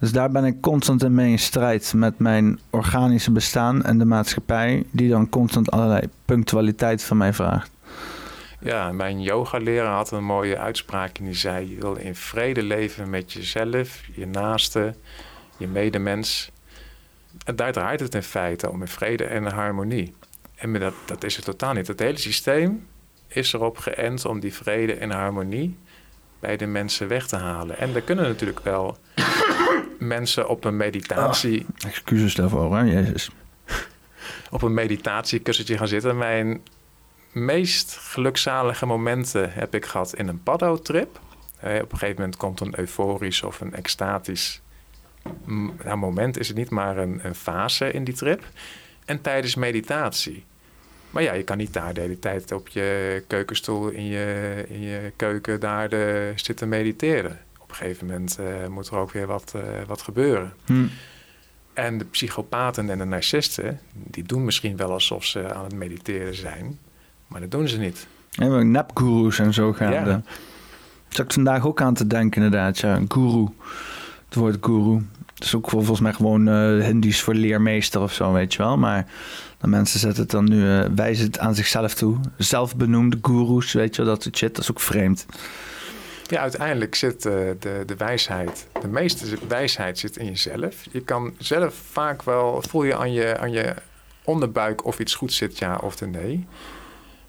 Dus 0.00 0.12
daar 0.12 0.30
ben 0.30 0.44
ik 0.44 0.60
constant 0.60 1.02
in 1.02 1.14
mee 1.14 1.30
in 1.30 1.38
strijd 1.38 1.92
met 1.94 2.18
mijn 2.18 2.58
organische 2.70 3.30
bestaan 3.30 3.84
en 3.84 3.98
de 3.98 4.04
maatschappij, 4.04 4.84
die 4.90 5.08
dan 5.08 5.28
constant 5.28 5.70
allerlei 5.70 6.08
punctualiteit 6.24 7.04
van 7.04 7.16
mij 7.16 7.32
vraagt. 7.32 7.70
Ja, 8.60 8.92
mijn 8.92 9.22
yoga-leraar 9.22 9.94
had 9.94 10.10
een 10.10 10.24
mooie 10.24 10.58
uitspraak 10.58 11.18
en 11.18 11.24
die 11.24 11.34
zei: 11.34 11.70
Je 11.70 11.80
wil 11.80 11.94
in 11.94 12.14
vrede 12.14 12.62
leven 12.62 13.10
met 13.10 13.32
jezelf, 13.32 14.00
je 14.14 14.26
naaste, 14.26 14.94
je 15.56 15.66
medemens. 15.66 16.50
En 17.44 17.56
daar 17.56 17.72
draait 17.72 18.00
het 18.00 18.14
in 18.14 18.22
feite 18.22 18.70
om 18.70 18.80
in 18.80 18.88
vrede 18.88 19.24
en 19.24 19.46
harmonie. 19.46 20.14
En 20.54 20.72
dat, 20.72 20.94
dat 21.06 21.24
is 21.24 21.36
het 21.36 21.44
totaal 21.44 21.72
niet. 21.72 21.86
Het 21.86 22.00
hele 22.00 22.18
systeem 22.18 22.86
is 23.28 23.52
erop 23.52 23.78
geënt 23.78 24.24
om 24.24 24.40
die 24.40 24.54
vrede 24.54 24.94
en 24.94 25.10
harmonie 25.10 25.76
bij 26.40 26.56
de 26.56 26.66
mensen 26.66 27.08
weg 27.08 27.26
te 27.26 27.36
halen. 27.36 27.78
En 27.78 27.94
er 27.94 28.02
kunnen 28.02 28.24
natuurlijk 28.24 28.60
wel 28.60 28.98
mensen 30.00 30.48
op 30.48 30.64
een 30.64 30.76
meditatie... 30.76 31.60
Oh, 31.60 31.86
excuses 31.86 32.34
daarvoor, 32.34 32.76
hè? 32.76 32.82
Jezus. 32.82 33.30
op 34.50 34.62
een 34.62 34.74
meditatiekussentje 34.74 35.78
gaan 35.78 35.88
zitten. 35.88 36.18
Mijn 36.18 36.60
meest 37.32 37.96
gelukzalige 37.96 38.86
momenten 38.86 39.52
heb 39.52 39.74
ik 39.74 39.84
gehad 39.84 40.14
in 40.14 40.28
een 40.28 40.42
paddo-trip. 40.42 41.20
op 41.60 41.92
een 41.92 41.98
gegeven 41.98 42.14
moment 42.16 42.36
komt 42.36 42.60
een 42.60 42.78
euforisch 42.78 43.42
of 43.42 43.60
een 43.60 43.74
extatisch 43.74 44.60
nou, 45.84 45.96
moment 45.96 46.38
is 46.38 46.48
het 46.48 46.56
niet, 46.56 46.70
maar 46.70 46.96
een, 46.96 47.20
een 47.22 47.34
fase 47.34 47.90
in 47.90 48.04
die 48.04 48.14
trip. 48.14 48.44
En 49.04 49.20
tijdens 49.20 49.54
meditatie. 49.54 50.44
Maar 51.10 51.22
ja, 51.22 51.32
je 51.32 51.42
kan 51.42 51.56
niet 51.56 51.72
daar 51.72 51.94
de 51.94 52.00
hele 52.00 52.18
tijd 52.18 52.52
op 52.52 52.68
je 52.68 53.22
keukenstoel 53.26 53.88
in 53.88 54.06
je, 54.06 54.64
in 54.68 54.80
je 54.80 55.12
keuken 55.16 55.60
daar 55.60 55.88
de, 55.88 56.32
zitten 56.34 56.68
mediteren. 56.68 57.38
Op 57.70 57.76
een 57.76 57.82
gegeven 57.82 58.06
moment 58.06 58.38
uh, 58.40 58.66
moet 58.66 58.88
er 58.88 58.96
ook 58.96 59.12
weer 59.12 59.26
wat, 59.26 59.52
uh, 59.56 59.62
wat 59.86 60.02
gebeuren. 60.02 60.52
Hm. 60.66 60.86
En 61.72 61.98
de 61.98 62.04
psychopaten 62.04 62.90
en 62.90 62.98
de 62.98 63.04
narcisten, 63.04 63.80
die 63.92 64.24
doen 64.24 64.44
misschien 64.44 64.76
wel 64.76 64.92
alsof 64.92 65.24
ze 65.24 65.54
aan 65.54 65.64
het 65.64 65.74
mediteren 65.74 66.34
zijn. 66.34 66.78
Maar 67.26 67.40
dat 67.40 67.50
doen 67.50 67.68
ze 67.68 67.78
niet. 67.78 68.06
En 68.30 68.70
nepgurus 68.70 69.38
en 69.38 69.54
zo 69.54 69.72
gaan. 69.72 69.92
Ja. 69.92 70.22
Zat 71.08 71.24
ik 71.24 71.32
vandaag 71.32 71.66
ook 71.66 71.80
aan 71.80 71.94
te 71.94 72.06
denken 72.06 72.42
inderdaad. 72.42 72.78
Ja, 72.78 72.96
een 72.96 73.10
guru. 73.12 73.48
Het 74.24 74.34
woord 74.34 74.56
guru. 74.60 75.02
Dat 75.34 75.44
is 75.44 75.54
ook 75.54 75.70
volgens 75.70 76.00
mij 76.00 76.12
gewoon 76.12 76.48
uh, 76.48 76.84
Hindisch 76.84 77.22
voor 77.22 77.34
leermeester 77.34 78.00
of 78.00 78.12
zo, 78.12 78.32
weet 78.32 78.52
je 78.52 78.58
wel. 78.58 78.76
Maar 78.76 79.06
de 79.58 79.66
mensen 79.66 80.00
zetten 80.00 80.22
het 80.22 80.30
dan 80.30 80.48
nu, 80.48 80.64
uh, 80.64 80.84
wijzen 80.94 81.26
het 81.26 81.38
aan 81.38 81.54
zichzelf 81.54 81.94
toe. 81.94 82.16
Zelfbenoemde 82.36 83.18
gurus, 83.22 83.72
weet 83.72 83.96
je 83.96 84.02
wel, 84.02 84.10
dat 84.14 84.22
soort 84.22 84.36
shit. 84.36 84.54
Dat 84.54 84.64
is 84.64 84.70
ook 84.70 84.80
vreemd. 84.80 85.26
Uiteindelijk 86.38 86.94
zit 86.94 87.24
uh, 87.24 87.32
de, 87.58 87.82
de 87.86 87.96
wijsheid, 87.96 88.66
de 88.80 88.88
meeste 88.88 89.38
wijsheid 89.48 89.98
zit 89.98 90.16
in 90.16 90.26
jezelf. 90.26 90.84
Je 90.90 91.00
kan 91.00 91.34
zelf 91.38 91.74
vaak 91.74 92.22
wel, 92.22 92.62
voel 92.68 92.84
je 92.84 92.96
aan 92.96 93.12
je, 93.12 93.38
aan 93.38 93.52
je 93.52 93.74
onderbuik 94.24 94.84
of 94.84 94.98
iets 94.98 95.14
goed 95.14 95.32
zit, 95.32 95.58
ja 95.58 95.76
of 95.76 96.00
nee. 96.00 96.46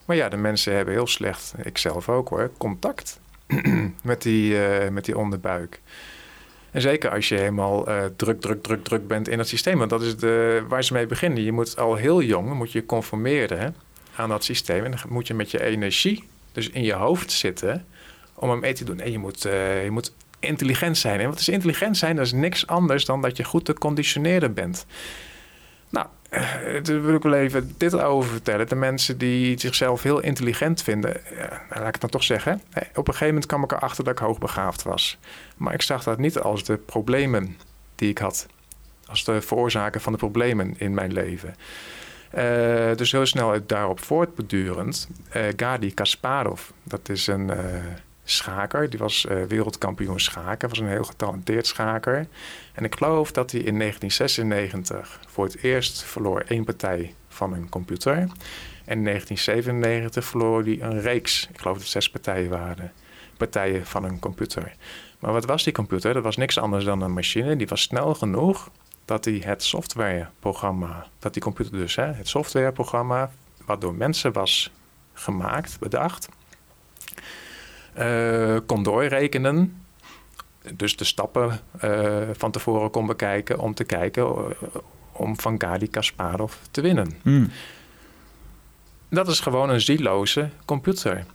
Maar 0.05 0.15
ja, 0.15 0.29
de 0.29 0.37
mensen 0.37 0.75
hebben 0.75 0.93
heel 0.93 1.07
slecht, 1.07 1.53
ik 1.63 1.77
zelf 1.77 2.09
ook 2.09 2.29
hoor, 2.29 2.51
contact 2.57 3.19
met, 4.03 4.21
die, 4.21 4.53
uh, 4.53 4.89
met 4.89 5.05
die 5.05 5.17
onderbuik. 5.17 5.81
En 6.71 6.81
zeker 6.81 7.11
als 7.11 7.29
je 7.29 7.35
helemaal 7.35 7.89
uh, 7.89 8.03
druk, 8.15 8.41
druk, 8.41 8.63
druk, 8.63 8.83
druk 8.83 9.07
bent 9.07 9.27
in 9.27 9.37
het 9.37 9.47
systeem. 9.47 9.77
Want 9.77 9.89
dat 9.89 10.01
is 10.01 10.17
de, 10.17 10.63
waar 10.67 10.83
ze 10.83 10.93
mee 10.93 11.05
beginnen. 11.05 11.43
Je 11.43 11.51
moet 11.51 11.77
al 11.77 11.95
heel 11.95 12.21
jong 12.21 12.53
moet 12.53 12.71
je 12.71 12.85
conformeren 12.85 13.75
aan 14.15 14.29
dat 14.29 14.43
systeem. 14.43 14.85
En 14.85 14.91
dan 14.91 14.99
moet 15.09 15.27
je 15.27 15.33
met 15.33 15.51
je 15.51 15.63
energie 15.63 16.27
dus 16.51 16.69
in 16.69 16.83
je 16.83 16.93
hoofd 16.93 17.31
zitten 17.31 17.85
om 18.41 18.49
hem 18.49 18.59
mee 18.59 18.73
te 18.73 18.83
doen. 18.83 18.99
En 18.99 19.11
je 19.11 19.17
moet, 19.17 19.45
uh, 19.45 19.83
je 19.83 19.91
moet 19.91 20.13
intelligent 20.39 20.97
zijn. 20.97 21.19
En 21.19 21.29
wat 21.29 21.39
is 21.39 21.49
intelligent 21.49 21.97
zijn? 21.97 22.15
Dat 22.15 22.25
is 22.25 22.31
niks 22.31 22.67
anders 22.67 23.05
dan 23.05 23.21
dat 23.21 23.37
je 23.37 23.43
goed 23.43 23.65
te 23.65 23.73
conditioneren 23.73 24.53
bent. 24.53 24.85
Nou, 25.89 26.07
uh, 26.31 26.39
daar 26.83 27.01
wil 27.01 27.15
ik 27.15 27.23
wel 27.23 27.33
even 27.33 27.73
dit 27.77 27.99
over 27.99 28.31
vertellen. 28.31 28.67
De 28.67 28.75
mensen 28.75 29.17
die 29.17 29.59
zichzelf 29.59 30.03
heel 30.03 30.19
intelligent 30.19 30.83
vinden, 30.83 31.21
uh, 31.31 31.39
laat 31.69 31.87
ik 31.87 31.91
het 31.91 32.01
dan 32.01 32.09
toch 32.09 32.23
zeggen. 32.23 32.61
Op 32.73 33.07
een 33.07 33.13
gegeven 33.13 33.27
moment 33.27 33.45
kwam 33.45 33.63
ik 33.63 33.71
erachter 33.71 34.03
dat 34.03 34.13
ik 34.13 34.19
hoogbegaafd 34.19 34.83
was. 34.83 35.17
Maar 35.57 35.73
ik 35.73 35.81
zag 35.81 36.03
dat 36.03 36.17
niet 36.17 36.39
als 36.39 36.63
de 36.63 36.77
problemen 36.77 37.57
die 37.95 38.09
ik 38.09 38.17
had. 38.17 38.47
Als 39.05 39.23
de 39.23 39.41
veroorzaker 39.41 40.01
van 40.01 40.11
de 40.11 40.17
problemen 40.17 40.75
in 40.77 40.93
mijn 40.93 41.13
leven. 41.13 41.55
Uh, 42.35 42.95
dus 42.95 43.11
heel 43.11 43.25
snel 43.25 43.65
daarop 43.65 43.99
voortbedurend. 43.99 45.09
Gadi 45.55 45.93
Kasparov, 45.93 46.61
dat 46.83 47.09
is 47.09 47.27
een 47.27 47.51
schaker. 48.31 48.89
Die 48.89 48.99
was 48.99 49.25
wereldkampioen 49.47 50.19
schaken. 50.19 50.69
Was 50.69 50.79
een 50.79 50.87
heel 50.87 51.03
getalenteerd 51.03 51.67
schaker. 51.67 52.27
En 52.73 52.83
ik 52.83 52.95
geloof 52.95 53.31
dat 53.31 53.51
hij 53.51 53.59
in 53.59 53.77
1996 53.77 55.19
voor 55.27 55.45
het 55.45 55.63
eerst 55.63 56.03
verloor 56.03 56.43
één 56.47 56.63
partij 56.63 57.15
van 57.27 57.53
een 57.53 57.69
computer. 57.69 58.13
En 58.85 58.97
in 58.97 59.03
1997 59.03 60.25
verloor 60.25 60.63
hij 60.63 60.81
een 60.81 61.01
reeks. 61.01 61.47
Ik 61.51 61.59
geloof 61.59 61.73
dat 61.73 61.83
het 61.83 61.91
zes 61.91 62.09
partijen 62.09 62.49
waren 62.49 62.91
partijen 63.41 63.85
van 63.85 64.03
een 64.03 64.19
computer. 64.19 64.75
Maar 65.19 65.31
wat 65.31 65.45
was 65.45 65.63
die 65.63 65.73
computer? 65.73 66.13
Dat 66.13 66.23
was 66.23 66.37
niks 66.37 66.57
anders 66.57 66.85
dan 66.85 67.01
een 67.01 67.13
machine. 67.13 67.55
Die 67.55 67.67
was 67.67 67.81
snel 67.81 68.13
genoeg 68.13 68.69
dat 69.05 69.25
hij 69.25 69.41
het 69.45 69.63
softwareprogramma, 69.63 71.07
dat 71.19 71.33
die 71.33 71.41
computer 71.41 71.71
dus, 71.71 71.95
hè, 71.95 72.05
het 72.05 72.27
softwareprogramma, 72.27 73.31
wat 73.65 73.81
door 73.81 73.93
mensen 73.93 74.31
was 74.31 74.71
gemaakt, 75.13 75.79
bedacht, 75.79 76.29
uh, 77.99 78.57
kon 78.65 78.83
doorrekenen. 78.83 79.83
Dus 80.73 80.95
de 80.95 81.03
stappen 81.03 81.59
uh, 81.83 82.17
van 82.33 82.51
tevoren 82.51 82.91
kon 82.91 83.05
bekijken 83.05 83.59
om 83.59 83.73
te 83.73 83.83
kijken 83.83 84.23
uh, 84.23 84.51
om 85.11 85.39
van 85.39 85.61
Gali 85.61 85.89
Kasparov 85.89 86.53
te 86.71 86.81
winnen. 86.81 87.19
Hmm. 87.21 87.49
Dat 89.09 89.27
is 89.27 89.39
gewoon 89.39 89.69
een 89.69 89.81
zieloze 89.81 90.49
computer. 90.65 91.25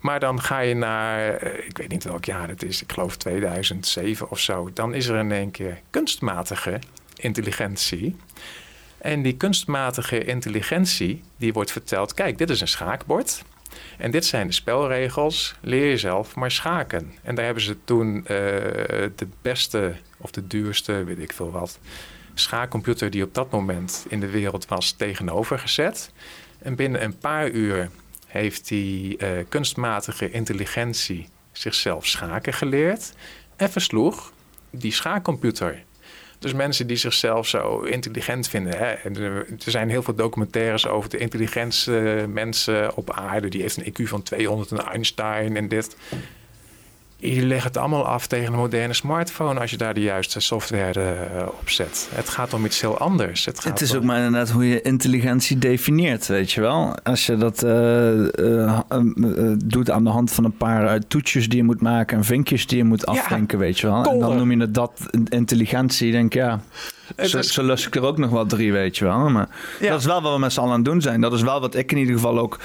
Maar 0.00 0.20
dan 0.20 0.40
ga 0.40 0.58
je 0.58 0.74
naar, 0.74 1.42
ik 1.42 1.78
weet 1.78 1.88
niet 1.88 2.04
welk 2.04 2.24
jaar 2.24 2.48
het 2.48 2.62
is, 2.62 2.82
ik 2.82 2.92
geloof 2.92 3.16
2007 3.16 4.30
of 4.30 4.38
zo. 4.38 4.70
Dan 4.72 4.94
is 4.94 5.06
er 5.06 5.18
in 5.18 5.32
één 5.32 5.50
keer 5.50 5.80
kunstmatige 5.90 6.78
intelligentie. 7.16 8.16
En 8.98 9.22
die 9.22 9.36
kunstmatige 9.36 10.24
intelligentie, 10.24 11.22
die 11.36 11.52
wordt 11.52 11.72
verteld: 11.72 12.14
kijk, 12.14 12.38
dit 12.38 12.50
is 12.50 12.60
een 12.60 12.68
schaakbord. 12.68 13.42
En 13.98 14.10
dit 14.10 14.24
zijn 14.24 14.46
de 14.46 14.52
spelregels. 14.52 15.54
Leer 15.60 15.86
jezelf 15.86 16.34
maar 16.34 16.50
schaken. 16.50 17.12
En 17.22 17.34
daar 17.34 17.44
hebben 17.44 17.62
ze 17.62 17.76
toen 17.84 18.16
uh, 18.16 18.26
de 18.28 19.28
beste 19.42 19.94
of 20.16 20.30
de 20.30 20.46
duurste, 20.46 21.04
weet 21.04 21.18
ik 21.18 21.32
veel 21.32 21.50
wat, 21.50 21.78
schaakcomputer 22.34 23.10
die 23.10 23.22
op 23.22 23.34
dat 23.34 23.50
moment 23.50 24.06
in 24.08 24.20
de 24.20 24.30
wereld 24.30 24.66
was, 24.66 24.92
tegenover 24.92 25.58
gezet. 25.58 26.12
En 26.58 26.74
binnen 26.74 27.02
een 27.02 27.18
paar 27.18 27.50
uur 27.50 27.90
heeft 28.26 28.68
die 28.68 29.18
uh, 29.18 29.28
kunstmatige 29.48 30.30
intelligentie 30.30 31.28
zichzelf 31.52 32.06
schaken 32.06 32.52
geleerd 32.52 33.12
en 33.56 33.70
versloeg 33.70 34.32
die 34.70 34.92
schaakcomputer. 34.92 35.84
Dus 36.46 36.54
mensen 36.54 36.86
die 36.86 36.96
zichzelf 36.96 37.48
zo 37.48 37.80
intelligent 37.80 38.48
vinden. 38.48 38.78
Hè? 38.78 38.84
er 38.84 39.46
zijn 39.58 39.90
heel 39.90 40.02
veel 40.02 40.14
documentaires 40.14 40.86
over 40.86 41.10
de 41.10 41.16
intelligentste 41.16 42.26
mensen 42.28 42.96
op 42.96 43.10
aarde. 43.10 43.48
Die 43.48 43.60
heeft 43.60 43.76
een 43.76 43.92
IQ 43.92 44.08
van 44.08 44.22
200 44.22 44.70
en 44.70 44.78
Einstein 44.78 45.56
en 45.56 45.68
dit 45.68 45.96
je 47.16 47.46
legt 47.46 47.64
het 47.64 47.76
allemaal 47.76 48.06
af 48.06 48.26
tegen 48.26 48.52
een 48.52 48.58
moderne 48.58 48.94
smartphone 48.94 49.60
als 49.60 49.70
je 49.70 49.76
daar 49.76 49.94
de 49.94 50.00
juiste 50.00 50.40
software 50.40 51.00
uh, 51.00 51.42
op 51.60 51.68
zet. 51.68 52.08
Het 52.14 52.28
gaat 52.28 52.54
om 52.54 52.64
iets 52.64 52.80
heel 52.80 52.98
anders. 52.98 53.44
Het, 53.44 53.60
gaat 53.60 53.72
het 53.72 53.80
is 53.80 53.94
ook 53.94 54.02
maar 54.02 54.16
inderdaad 54.16 54.50
hoe 54.50 54.68
je 54.68 54.82
intelligentie 54.82 55.58
definieert, 55.58 56.26
weet 56.26 56.52
je 56.52 56.60
wel. 56.60 56.94
Als 57.02 57.26
je 57.26 57.36
dat 57.36 57.64
uh, 57.64 58.28
uh, 58.38 58.80
doet 59.64 59.90
aan 59.90 60.04
de 60.04 60.10
hand 60.10 60.32
van 60.32 60.44
een 60.44 60.56
paar 60.56 61.00
toetsjes 61.06 61.48
die 61.48 61.58
je 61.58 61.64
moet 61.64 61.80
maken 61.80 62.16
en 62.16 62.24
vinkjes 62.24 62.66
die 62.66 62.76
je 62.76 62.84
moet 62.84 63.06
afdenken, 63.06 63.58
weet 63.58 63.78
je 63.78 63.86
wel. 63.86 64.04
En 64.04 64.18
dan 64.18 64.36
noem 64.36 64.50
je 64.50 64.58
het 64.58 64.74
dat 64.74 65.00
intelligentie, 65.28 66.12
denk 66.12 66.34
ik, 66.34 66.44
ja. 67.16 67.26
Zo, 67.26 67.42
zo 67.42 67.62
lus 67.62 67.86
ik 67.86 67.94
er 67.94 68.02
ook 68.02 68.18
nog 68.18 68.30
wel 68.30 68.46
drie, 68.46 68.72
weet 68.72 68.96
je 68.98 69.04
wel. 69.04 69.28
Maar 69.28 69.48
dat 69.80 70.00
is 70.00 70.04
wel 70.06 70.22
wat 70.22 70.32
we 70.32 70.38
met 70.38 70.52
z'n 70.52 70.60
allen 70.60 70.72
aan 70.72 70.76
het 70.76 70.84
doen 70.84 71.00
zijn. 71.00 71.20
Dat 71.20 71.32
is 71.32 71.42
wel 71.42 71.60
wat 71.60 71.74
ik 71.74 71.92
in 71.92 71.98
ieder 71.98 72.14
geval 72.14 72.38
ook 72.38 72.58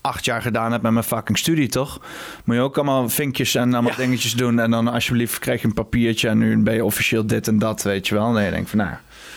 acht 0.00 0.24
jaar 0.24 0.42
gedaan 0.42 0.72
heb 0.72 0.82
met 0.82 0.92
mijn 0.92 1.04
fucking 1.04 1.38
studie, 1.38 1.68
toch? 1.68 2.00
Moet 2.44 2.56
je 2.56 2.62
ook 2.62 2.76
allemaal 2.76 3.08
vinkjes 3.08 3.54
en 3.54 3.74
allemaal 3.74 3.96
dingetjes 3.96 4.32
doen. 4.32 4.58
En 4.58 4.70
dan 4.70 4.88
alsjeblieft 4.88 5.38
krijg 5.38 5.60
je 5.60 5.66
een 5.66 5.74
papiertje 5.74 6.28
en 6.28 6.38
nu 6.38 6.58
ben 6.58 6.74
je 6.74 6.84
officieel 6.84 7.26
dit 7.26 7.48
en 7.48 7.58
dat, 7.58 7.82
weet 7.82 8.08
je 8.08 8.14
wel. 8.14 8.30
Nee, 8.30 8.44
je 8.44 8.50
denkt 8.50 8.70
van 8.70 8.78
nou... 8.78 8.90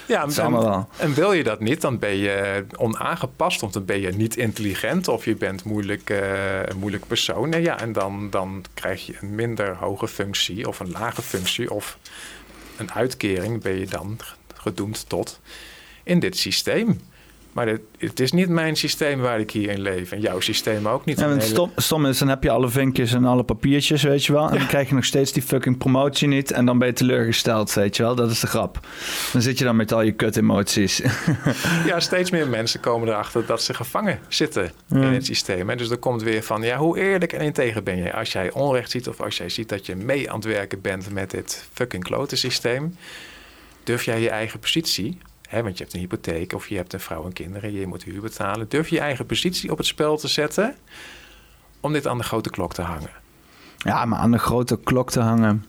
Ja, 0.07 0.23
en, 0.23 0.52
wel. 0.52 0.89
en 0.98 1.14
wil 1.14 1.34
je 1.34 1.43
dat 1.43 1.60
niet, 1.60 1.81
dan 1.81 1.99
ben 1.99 2.15
je 2.15 2.65
onaangepast 2.77 3.64
of 3.64 3.72
dan 3.72 3.85
ben 3.85 3.99
je 4.02 4.11
niet 4.11 4.38
intelligent 4.38 5.07
of 5.07 5.26
je 5.26 5.35
bent 5.35 5.64
moeilijk, 5.64 6.10
uh, 6.10 6.19
een 6.65 6.77
moeilijk 6.77 7.07
persoon. 7.07 7.53
En, 7.53 7.61
ja, 7.61 7.80
en 7.80 7.91
dan, 7.93 8.30
dan 8.30 8.64
krijg 8.73 9.06
je 9.06 9.14
een 9.22 9.35
minder 9.35 9.76
hoge 9.76 10.07
functie 10.07 10.68
of 10.68 10.80
een 10.80 10.91
lage 10.91 11.22
functie 11.22 11.73
of 11.73 11.98
een 12.77 12.91
uitkering 12.91 13.61
ben 13.61 13.80
je 13.80 13.85
dan 13.85 14.19
gedoemd 14.62 15.10
tot 15.10 15.40
in 16.04 16.20
dit 16.20 16.38
systeem. 16.38 17.00
Maar 17.52 17.68
het, 17.68 17.82
het, 17.98 18.20
is 18.20 18.32
niet 18.32 18.50
mijn 18.50 18.76
systeem 18.76 19.20
waar 19.20 19.40
ik 19.40 19.52
hier 19.52 19.70
in 19.70 19.82
leef. 19.82 20.12
En 20.12 20.22
jouw 20.22 20.40
systeem 20.40 20.88
ook 20.88 21.06
niet. 21.06 21.20
Ja, 21.20 21.40
stom, 21.40 21.72
stom, 21.76 22.06
is, 22.06 22.18
dan 22.18 22.28
heb 22.28 22.44
je 22.44 22.50
alle 22.50 22.70
vinkjes 22.70 23.14
en 23.14 23.26
alle 23.26 23.44
papiertjes, 23.44 24.04
weet 24.04 24.26
je 24.26 24.34
wel. 24.34 24.50
En 24.50 24.58
dan 24.58 24.68
krijg 24.68 24.90
je 24.90 24.96
nog 24.96 25.06
steeds 25.06 25.32
die 25.32 25.44
fucking 25.44 25.78
promotie 25.78 26.28
niet. 26.28 26.52
En 26.52 26.66
dan 26.66 26.78
ben 26.78 26.88
je 26.88 26.94
teleurgesteld, 26.94 27.74
weet 27.74 27.96
je 27.96 28.04
wel. 28.04 28.16
Dat 28.16 28.32
is 28.32 28.40
de 28.40 28.48
grap. 28.48 28.88
Dan 29.32 29.42
zit 29.42 29.58
je 29.58 29.64
dan 29.64 29.76
met 29.76 29.94
al 29.94 30.02
je 30.02 30.12
kut-emoties. 30.12 31.02
ja, 31.86 32.00
steeds 32.00 32.32
meer 32.32 32.48
mensen 32.48 32.80
komen 32.80 33.08
erachter 33.08 33.46
dat 33.46 33.62
ze 33.62 33.74
gevangen 33.74 34.20
zitten 34.28 34.72
in 34.90 35.02
het 35.02 35.26
systeem. 35.26 35.70
En 35.70 35.78
dus 35.78 35.90
er 35.90 35.98
komt 35.98 36.24
weer 36.24 36.44
van, 36.44 36.62
ja, 36.62 36.78
hoe 36.78 37.00
eerlijk 37.00 37.34
en 37.34 37.42
integer 37.42 37.84
ben 37.84 37.98
je? 37.98 38.14
Als 38.14 38.32
jij 38.32 38.52
onrecht 38.52 38.92
ziet 38.92 39.08
of 39.08 39.22
als 39.22 39.38
jij 39.38 39.50
ziet 39.50 39.70
dat 39.70 39.86
je 39.86 39.96
mee 39.96 40.30
aan 40.30 40.36
het 40.36 40.46
werken 40.46 40.82
bent 40.82 41.12
met 41.12 41.32
dit 41.32 41.68
fucking 41.74 42.04
klote 42.04 42.36
systeem 42.36 42.96
Durf 43.84 44.03
jij 44.03 44.22
je 44.22 44.30
eigen 44.30 44.60
positie, 44.60 45.18
hè, 45.49 45.64
want 45.64 45.78
je 45.78 45.84
hebt 45.84 45.95
een 45.95 46.02
hypotheek 46.02 46.53
of 46.53 46.68
je 46.68 46.76
hebt 46.76 46.94
een 46.94 46.99
vrouw 46.99 47.26
en 47.26 47.34
kinderen, 47.34 47.72
je 47.72 47.88
moet 47.88 48.03
huur 48.03 48.22
betalen. 48.22 48.70
Durf 48.70 48.90
je 48.90 48.95
je 48.95 49.02
eigen 49.02 49.26
positie 49.26 49.72
op 49.72 49.78
het 49.78 49.88
spel 49.88 50.18
te 50.18 50.28
zetten 50.28 50.76
om 51.80 51.94
dit 51.94 52.08
aan 52.08 52.18
de 52.18 52.24
grote 52.24 52.49
klok 52.49 52.74
te 52.74 52.82
hangen? 52.82 53.12
Ja, 53.78 54.06
maar 54.06 54.20
aan 54.20 54.32
de 54.32 54.38
grote 54.38 54.80
klok 54.84 55.12
te 55.12 55.20
hangen. 55.20 55.66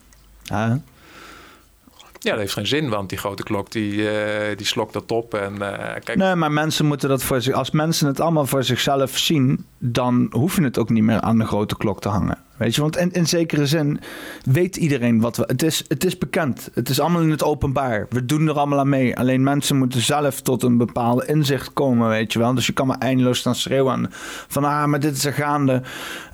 Ja, 2.22 2.30
dat 2.30 2.40
heeft 2.40 2.52
geen 2.52 2.66
zin, 2.66 2.88
want 2.88 3.08
die 3.08 3.18
grote 3.18 3.42
klok 3.42 3.70
die, 3.70 3.92
uh, 3.92 4.10
die 4.56 4.66
slokt 4.66 4.92
dat 4.92 5.10
op. 5.10 5.34
En, 5.34 5.52
uh, 5.52 5.68
kijk. 6.04 6.14
Nee, 6.14 6.34
maar 6.34 6.52
mensen 6.52 6.86
moeten 6.86 7.08
dat 7.08 7.22
voor 7.22 7.40
zich. 7.40 7.54
Als 7.54 7.70
mensen 7.70 8.06
het 8.06 8.20
allemaal 8.20 8.46
voor 8.46 8.64
zichzelf 8.64 9.18
zien, 9.18 9.64
dan 9.78 10.26
hoef 10.30 10.56
je 10.56 10.62
het 10.62 10.78
ook 10.78 10.90
niet 10.90 11.02
meer 11.02 11.20
aan 11.20 11.38
de 11.38 11.46
grote 11.46 11.76
klok 11.76 12.00
te 12.00 12.08
hangen. 12.08 12.38
Weet 12.56 12.74
je, 12.74 12.80
want 12.80 12.96
in, 12.96 13.12
in 13.12 13.26
zekere 13.26 13.66
zin 13.66 14.00
weet 14.44 14.76
iedereen 14.76 15.20
wat 15.20 15.36
we. 15.36 15.44
Het 15.46 15.62
is, 15.62 15.84
het 15.88 16.04
is 16.04 16.18
bekend. 16.18 16.70
Het 16.74 16.88
is 16.88 17.00
allemaal 17.00 17.22
in 17.22 17.30
het 17.30 17.42
openbaar. 17.42 18.06
We 18.10 18.26
doen 18.26 18.48
er 18.48 18.58
allemaal 18.58 18.78
aan 18.78 18.88
mee. 18.88 19.16
Alleen 19.16 19.42
mensen 19.42 19.76
moeten 19.76 20.00
zelf 20.00 20.40
tot 20.40 20.62
een 20.62 20.76
bepaalde 20.76 21.26
inzicht 21.26 21.72
komen, 21.72 22.08
weet 22.08 22.32
je 22.32 22.38
wel. 22.38 22.54
Dus 22.54 22.66
je 22.66 22.72
kan 22.72 22.86
maar 22.86 22.98
eindeloos 22.98 23.38
staan 23.38 23.54
schreeuwen 23.54 24.06
van 24.48 24.64
ah, 24.64 24.84
maar 24.84 25.00
dit 25.00 25.16
is 25.16 25.24
er 25.24 25.32
gaande. 25.32 25.82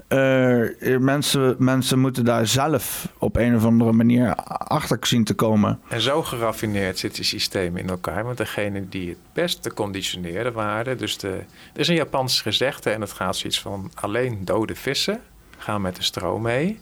Uh, 0.09 0.99
mensen, 0.99 1.57
mensen 1.59 1.99
moeten 1.99 2.25
daar 2.25 2.47
zelf 2.47 3.09
op 3.19 3.37
een 3.37 3.57
of 3.57 3.65
andere 3.65 3.93
manier 3.93 4.35
achter 4.35 4.99
zien 5.01 5.25
te 5.25 5.35
komen. 5.35 5.81
En 5.89 6.01
zo 6.01 6.23
geraffineerd 6.23 6.99
zit 6.99 7.15
die 7.15 7.25
systeem 7.25 7.77
in 7.77 7.89
elkaar. 7.89 8.25
Want 8.25 8.37
degene 8.37 8.89
die 8.89 9.09
het 9.09 9.19
beste 9.33 9.75
conditioneren 9.75 10.53
waren. 10.53 10.99
Dus 10.99 11.19
de, 11.19 11.29
er 11.73 11.81
is 11.81 11.89
een 11.89 11.95
Japans 11.95 12.41
gezegde 12.41 12.91
en 12.91 13.01
het 13.01 13.13
gaat 13.13 13.37
zoiets 13.37 13.61
van 13.61 13.91
alleen 13.95 14.45
dode 14.45 14.75
vissen 14.75 15.21
gaan 15.59 15.81
met 15.81 15.97
de 15.97 16.03
stroom 16.03 16.43
mee. 16.43 16.81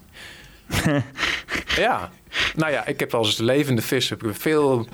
ja, 1.77 2.11
nou 2.55 2.73
ja, 2.73 2.87
ik 2.87 3.01
heb 3.01 3.15
als 3.15 3.39
levende 3.39 3.83
vis 3.83 4.09
heb 4.09 4.23
veel 4.31 4.87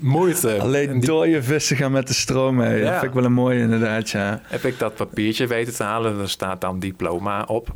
moeite. 0.00 0.58
Alleen 0.60 0.92
die... 0.92 1.06
dode 1.06 1.42
vissen 1.42 1.76
gaan 1.76 1.92
met 1.92 2.06
de 2.06 2.14
stroom 2.14 2.54
mee. 2.54 2.82
Dat 2.82 2.92
vind 2.92 3.02
ik 3.02 3.12
wel 3.12 3.24
een 3.24 3.32
mooie 3.32 3.60
inderdaad, 3.60 4.10
ja. 4.10 4.40
Heb 4.42 4.64
ik 4.64 4.78
dat 4.78 4.94
papiertje 4.94 5.46
weten 5.46 5.74
te 5.74 5.82
halen, 5.82 6.20
er 6.20 6.30
staat 6.30 6.60
dan 6.60 6.78
diploma 6.78 7.42
op. 7.42 7.72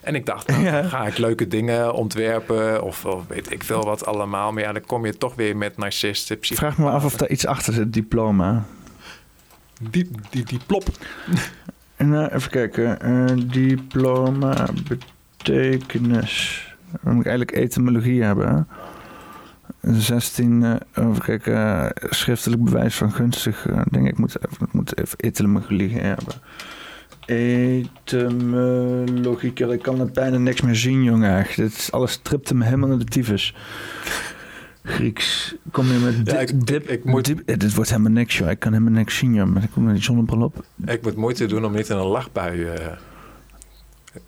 En 0.00 0.14
ik 0.14 0.26
dacht, 0.26 0.46
nou, 0.62 0.84
ga 0.84 1.06
ik 1.06 1.18
leuke 1.18 1.48
dingen 1.48 1.94
ontwerpen 1.94 2.82
of, 2.82 3.04
of, 3.04 3.26
weet 3.28 3.52
ik 3.52 3.64
veel 3.64 3.82
wat 3.84 4.06
allemaal. 4.06 4.52
Maar 4.52 4.62
ja, 4.62 4.72
dan 4.72 4.86
kom 4.86 5.06
je 5.06 5.18
toch 5.18 5.34
weer 5.34 5.56
met 5.56 5.76
narcisten. 5.76 6.38
Vraag 6.40 6.78
me 6.78 6.90
af 6.90 7.04
of 7.04 7.16
daar 7.16 7.28
iets 7.28 7.46
achter 7.46 7.72
zit, 7.72 7.92
diploma. 7.92 8.64
Die, 9.90 10.10
die, 10.30 10.44
die 10.44 10.60
plop. 10.66 10.84
Nou, 11.96 12.32
even 12.32 12.50
kijken. 12.50 12.98
Uh, 13.04 13.50
diploma, 13.52 14.68
betekenis. 14.88 16.66
Dan 17.02 17.14
moet 17.14 17.24
ik 17.24 17.30
eigenlijk 17.30 17.56
etymologie 17.56 18.22
hebben. 18.22 18.68
16, 19.82 20.62
uh, 20.62 20.70
eh, 20.70 20.78
even 20.94 21.22
kijken, 21.22 21.52
uh, 21.52 21.86
schriftelijk 22.10 22.64
bewijs 22.64 22.94
van 22.94 23.12
gunstig 23.12 23.66
uh, 23.66 23.80
ding. 23.90 24.08
Ik 24.08 24.18
moet, 24.18 24.36
even, 24.36 24.66
ik 24.66 24.72
moet 24.72 24.98
even 24.98 25.18
etymologie 25.18 25.98
hebben. 25.98 26.34
Etymologie, 28.04 29.52
ik 29.52 29.82
kan 29.82 30.00
het 30.00 30.12
bijna 30.12 30.36
niks 30.36 30.60
meer 30.60 30.76
zien, 30.76 31.02
jongen. 31.02 31.46
Dit 31.56 31.72
is 31.72 31.92
alles 31.92 32.16
tripte 32.16 32.54
me 32.54 32.64
helemaal 32.64 32.88
naar 32.88 32.98
de 32.98 33.04
tyfus. 33.04 33.54
Grieks. 34.82 35.54
Kom 35.70 35.86
je 35.86 35.98
met 35.98 36.26
dip, 36.26 36.40
ik, 36.40 36.66
dip, 36.66 36.88
ik 36.88 37.04
moet... 37.04 37.24
Dip, 37.24 37.46
dit 37.58 37.74
wordt 37.74 37.90
helemaal 37.90 38.12
niks, 38.12 38.38
joh. 38.38 38.50
Ik 38.50 38.58
kan 38.58 38.72
helemaal 38.72 38.92
niks 38.92 39.16
zien, 39.16 39.34
joh. 39.34 39.46
Maar 39.46 39.62
ik 39.62 39.70
kom 39.70 39.84
met 39.84 39.94
die 39.94 40.02
zonnebril 40.02 40.42
op. 40.42 40.64
Ik 40.84 41.02
moet 41.02 41.16
moeite 41.16 41.46
doen 41.46 41.64
om 41.64 41.72
niet 41.74 41.88
in 41.88 41.96
een 41.96 42.06
lachbui... 42.06 42.68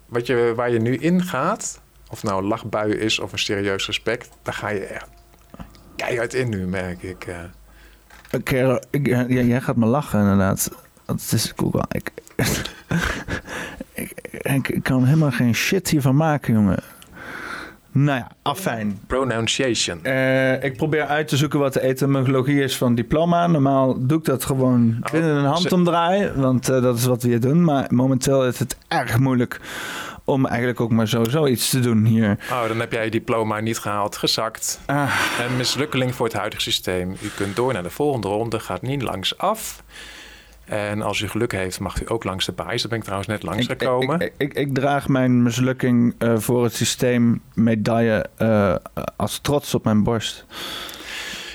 Wat 0.07 0.27
je, 0.27 0.53
waar 0.57 0.71
je 0.71 0.81
nu 0.81 0.97
in 0.97 1.23
gaat, 1.23 1.81
of 2.11 2.23
nou 2.23 2.43
een 2.43 2.49
lachbui 2.49 2.93
is 2.93 3.19
of 3.19 3.33
een 3.33 3.39
serieus 3.39 3.87
respect... 3.87 4.29
daar 4.43 4.55
ga 4.55 4.69
je 4.69 4.81
echt 4.81 5.09
keihard 5.97 6.35
in 6.35 6.49
nu, 6.49 6.67
merk 6.67 7.03
ik. 7.03 7.27
Uh. 7.27 7.37
Okay, 8.33 8.83
ik, 8.91 9.07
ja, 9.07 9.25
jij 9.27 9.61
gaat 9.61 9.77
me 9.77 9.87
lachen, 9.87 10.21
inderdaad. 10.21 10.71
Dat 11.07 11.31
is 11.33 11.53
Google. 11.57 11.85
Ik, 11.89 12.11
ik, 13.93 14.13
ik, 14.43 14.69
ik 14.69 14.83
kan 14.83 15.05
helemaal 15.05 15.31
geen 15.31 15.55
shit 15.55 15.89
hiervan 15.89 16.17
maken, 16.17 16.55
jongen. 16.55 16.83
Nou 17.95 18.19
ja, 18.19 18.31
afijn. 18.43 18.99
Pronunciation. 19.07 20.01
Uh, 20.03 20.63
ik 20.65 20.77
probeer 20.77 21.07
uit 21.07 21.29
te 21.29 21.37
zoeken 21.37 21.59
wat 21.59 21.73
de 21.73 21.81
etymologie 21.81 22.63
is 22.63 22.77
van 22.77 22.95
diploma. 22.95 23.47
Normaal 23.47 24.07
doe 24.07 24.19
ik 24.19 24.25
dat 24.25 24.45
gewoon 24.45 24.97
oh, 25.03 25.11
binnen 25.11 25.37
een 25.37 25.45
handomdraai, 25.45 26.33
want 26.35 26.71
uh, 26.71 26.83
dat 26.83 26.99
is 26.99 27.05
wat 27.05 27.23
we 27.23 27.29
hier 27.29 27.41
doen. 27.41 27.65
Maar 27.65 27.87
momenteel 27.89 28.47
is 28.47 28.59
het 28.59 28.77
erg 28.89 29.19
moeilijk 29.19 29.61
om 30.25 30.47
eigenlijk 30.47 30.81
ook 30.81 30.91
maar 30.91 31.09
sowieso 31.09 31.47
iets 31.47 31.71
te 31.71 31.81
doen 31.81 32.05
hier. 32.05 32.39
Oh, 32.51 32.69
dan 32.69 32.81
heb 32.81 32.93
jij 32.93 33.05
je 33.05 33.11
diploma 33.11 33.61
niet 33.61 33.79
gehaald, 33.79 34.17
gezakt. 34.17 34.81
Ah. 34.87 35.21
Een 35.47 35.57
mislukkeling 35.57 36.15
voor 36.15 36.27
het 36.27 36.35
huidige 36.35 36.63
systeem. 36.63 37.17
U 37.23 37.29
kunt 37.37 37.57
door 37.57 37.73
naar 37.73 37.83
de 37.83 37.91
volgende 37.91 38.29
ronde, 38.29 38.61
gaat 38.61 38.83
niet 38.83 39.03
langs 39.03 39.39
af. 39.39 39.83
En 40.65 41.03
als 41.03 41.21
u 41.21 41.29
geluk 41.29 41.53
heeft, 41.53 41.81
mag 41.81 42.03
u 42.03 42.05
ook 42.09 42.25
langs 42.25 42.47
de 42.47 42.53
baas. 42.53 42.81
Daar 42.81 42.89
ben 42.89 42.99
ik 42.99 43.05
trouwens 43.05 43.29
net 43.29 43.43
langs 43.43 43.67
gekomen. 43.67 44.21
Ik, 44.21 44.33
ik, 44.37 44.55
ik, 44.55 44.75
draag 44.75 45.09
mijn 45.09 45.43
mislukking 45.43 46.15
uh, 46.19 46.39
voor 46.39 46.65
het 46.65 46.75
systeem 46.75 47.43
medaille 47.55 48.27
uh, 48.39 48.75
als 49.17 49.39
trots 49.39 49.75
op 49.75 49.85
mijn 49.85 50.03
borst. 50.03 50.45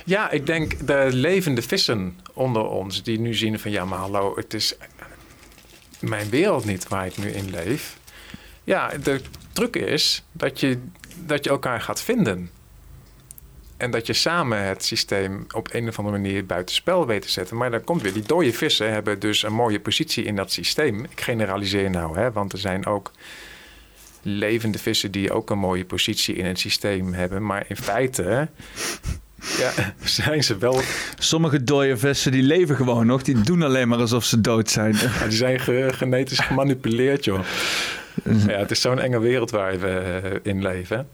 Ja, 0.05 0.31
ik 0.31 0.45
denk 0.45 0.87
de 0.87 1.07
levende 1.11 1.61
vissen 1.61 2.19
onder 2.33 2.63
ons 2.63 3.03
die 3.03 3.19
nu 3.19 3.33
zien 3.33 3.59
van 3.59 3.71
ja, 3.71 3.85
maar 3.85 3.99
hallo, 3.99 4.35
het 4.35 4.53
is 4.53 4.77
mijn 5.99 6.29
wereld 6.29 6.65
niet 6.65 6.87
waar 6.87 7.05
ik 7.05 7.17
nu 7.17 7.29
in 7.29 7.49
leef. 7.49 7.98
Ja, 8.63 8.91
de 9.03 9.21
truc 9.51 9.75
is 9.75 10.23
dat 10.31 10.59
je, 10.59 10.77
dat 11.25 11.43
je 11.43 11.49
elkaar 11.49 11.81
gaat 11.81 12.01
vinden. 12.01 12.49
En 13.77 13.91
dat 13.91 14.07
je 14.07 14.13
samen 14.13 14.63
het 14.63 14.85
systeem 14.85 15.45
op 15.55 15.67
een 15.71 15.87
of 15.87 15.99
andere 15.99 16.17
manier 16.17 16.45
buitenspel 16.45 17.07
weet 17.07 17.21
te 17.21 17.29
zetten. 17.29 17.57
Maar 17.57 17.71
dan 17.71 17.83
komt 17.83 18.01
weer, 18.01 18.13
die 18.13 18.23
dode 18.23 18.53
vissen 18.53 18.91
hebben 18.91 19.19
dus 19.19 19.43
een 19.43 19.53
mooie 19.53 19.79
positie 19.79 20.23
in 20.23 20.35
dat 20.35 20.51
systeem. 20.51 21.03
Ik 21.03 21.21
generaliseer 21.21 21.89
nou, 21.89 22.17
hè, 22.17 22.31
want 22.31 22.53
er 22.53 22.59
zijn 22.59 22.85
ook 22.85 23.11
levende 24.21 24.79
vissen 24.79 25.11
die 25.11 25.31
ook 25.31 25.49
een 25.49 25.57
mooie 25.57 25.85
positie 25.85 26.35
in 26.35 26.45
het 26.45 26.59
systeem 26.59 27.13
hebben. 27.13 27.45
Maar 27.45 27.65
in 27.67 27.77
feite 27.77 28.49
ja, 29.57 29.71
zijn 30.03 30.43
ze 30.43 30.57
wel. 30.57 30.81
Sommige 31.19 31.63
dode 31.63 31.97
vissen 31.97 32.31
die 32.31 32.43
leven 32.43 32.75
gewoon 32.75 33.05
nog. 33.05 33.23
Die 33.23 33.41
doen 33.41 33.61
alleen 33.61 33.87
maar 33.87 33.99
alsof 33.99 34.23
ze 34.23 34.41
dood 34.41 34.69
zijn. 34.69 34.95
Ja, 34.95 35.27
die 35.27 35.37
zijn 35.37 35.59
genetisch 35.93 36.39
gemanipuleerd, 36.39 37.25
joh. 37.25 37.39
Ja, 38.23 38.57
het 38.57 38.71
is 38.71 38.81
zo'n 38.81 38.99
enge 38.99 39.19
wereld 39.19 39.51
waar 39.51 39.79
we 39.79 40.19
eh, 40.23 40.51
in 40.51 40.61
leven. 40.61 41.07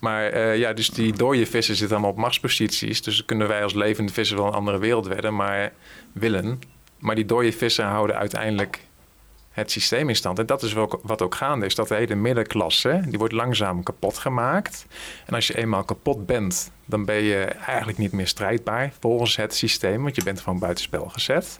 Maar 0.00 0.34
uh, 0.34 0.56
ja, 0.56 0.72
dus 0.72 0.88
die 0.90 1.12
dode 1.12 1.46
vissen 1.46 1.76
zitten 1.76 1.96
allemaal 1.96 2.14
op 2.14 2.20
machtsposities. 2.20 3.02
Dus 3.02 3.24
kunnen 3.24 3.48
wij 3.48 3.62
als 3.62 3.74
levende 3.74 4.12
vissen 4.12 4.36
wel 4.36 4.46
een 4.46 4.52
andere 4.52 4.78
wereld 4.78 5.06
werden, 5.06 5.34
maar 5.34 5.72
willen. 6.12 6.58
Maar 6.98 7.14
die 7.14 7.24
dode 7.24 7.52
vissen 7.52 7.84
houden 7.84 8.16
uiteindelijk 8.16 8.80
het 9.50 9.70
systeem 9.70 10.08
in 10.08 10.16
stand. 10.16 10.38
En 10.38 10.46
dat 10.46 10.62
is 10.62 10.72
wat 11.02 11.22
ook 11.22 11.34
gaande 11.34 11.66
is. 11.66 11.74
Dat 11.74 11.88
de 11.88 11.94
hele 11.94 12.14
middenklasse, 12.14 13.02
die 13.06 13.18
wordt 13.18 13.34
langzaam 13.34 13.82
kapot 13.82 14.18
gemaakt. 14.18 14.86
En 15.26 15.34
als 15.34 15.46
je 15.46 15.56
eenmaal 15.56 15.84
kapot 15.84 16.26
bent, 16.26 16.72
dan 16.86 17.04
ben 17.04 17.22
je 17.22 17.44
eigenlijk 17.44 17.98
niet 17.98 18.12
meer 18.12 18.26
strijdbaar 18.26 18.92
volgens 19.00 19.36
het 19.36 19.54
systeem. 19.54 20.02
Want 20.02 20.16
je 20.16 20.24
bent 20.24 20.40
gewoon 20.40 20.58
buitenspel 20.58 21.08
gezet. 21.08 21.56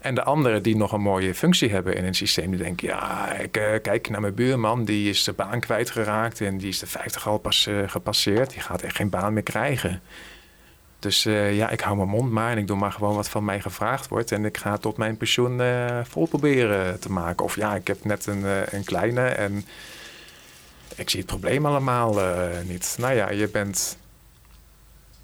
En 0.00 0.14
de 0.14 0.22
anderen 0.22 0.62
die 0.62 0.76
nog 0.76 0.92
een 0.92 1.00
mooie 1.00 1.34
functie 1.34 1.70
hebben 1.70 1.96
in 1.96 2.04
een 2.04 2.14
systeem, 2.14 2.50
die 2.50 2.62
denken: 2.62 2.88
ja, 2.88 3.32
ik 3.32 3.56
uh, 3.56 3.64
kijk 3.82 4.10
naar 4.10 4.20
mijn 4.20 4.34
buurman, 4.34 4.84
die 4.84 5.08
is 5.08 5.24
de 5.24 5.32
baan 5.32 5.60
kwijtgeraakt 5.60 6.40
en 6.40 6.58
die 6.58 6.68
is 6.68 6.78
de 6.78 6.86
50 6.86 7.28
al 7.28 7.38
pas 7.38 7.66
uh, 7.66 7.88
gepasseerd. 7.88 8.50
Die 8.50 8.60
gaat 8.60 8.82
echt 8.82 8.96
geen 8.96 9.10
baan 9.10 9.32
meer 9.32 9.42
krijgen. 9.42 10.02
Dus 10.98 11.26
uh, 11.26 11.56
ja, 11.56 11.70
ik 11.70 11.80
hou 11.80 11.96
mijn 11.96 12.08
mond 12.08 12.30
maar 12.30 12.50
en 12.50 12.58
ik 12.58 12.66
doe 12.66 12.76
maar 12.76 12.92
gewoon 12.92 13.14
wat 13.14 13.28
van 13.28 13.44
mij 13.44 13.60
gevraagd 13.60 14.08
wordt. 14.08 14.32
En 14.32 14.44
ik 14.44 14.56
ga 14.56 14.76
tot 14.76 14.96
mijn 14.96 15.16
pensioen 15.16 15.60
vol 16.04 16.26
proberen 16.26 17.00
te 17.00 17.12
maken. 17.12 17.44
Of 17.44 17.56
ja, 17.56 17.74
ik 17.74 17.86
heb 17.86 18.04
net 18.04 18.26
een, 18.26 18.44
een 18.76 18.84
kleine 18.84 19.28
en 19.28 19.64
ik 20.96 21.10
zie 21.10 21.20
het 21.20 21.28
probleem 21.28 21.66
allemaal 21.66 22.18
niet. 22.66 22.96
Nou 22.98 23.14
ja, 23.14 23.30
je 23.30 23.48
bent 23.48 23.96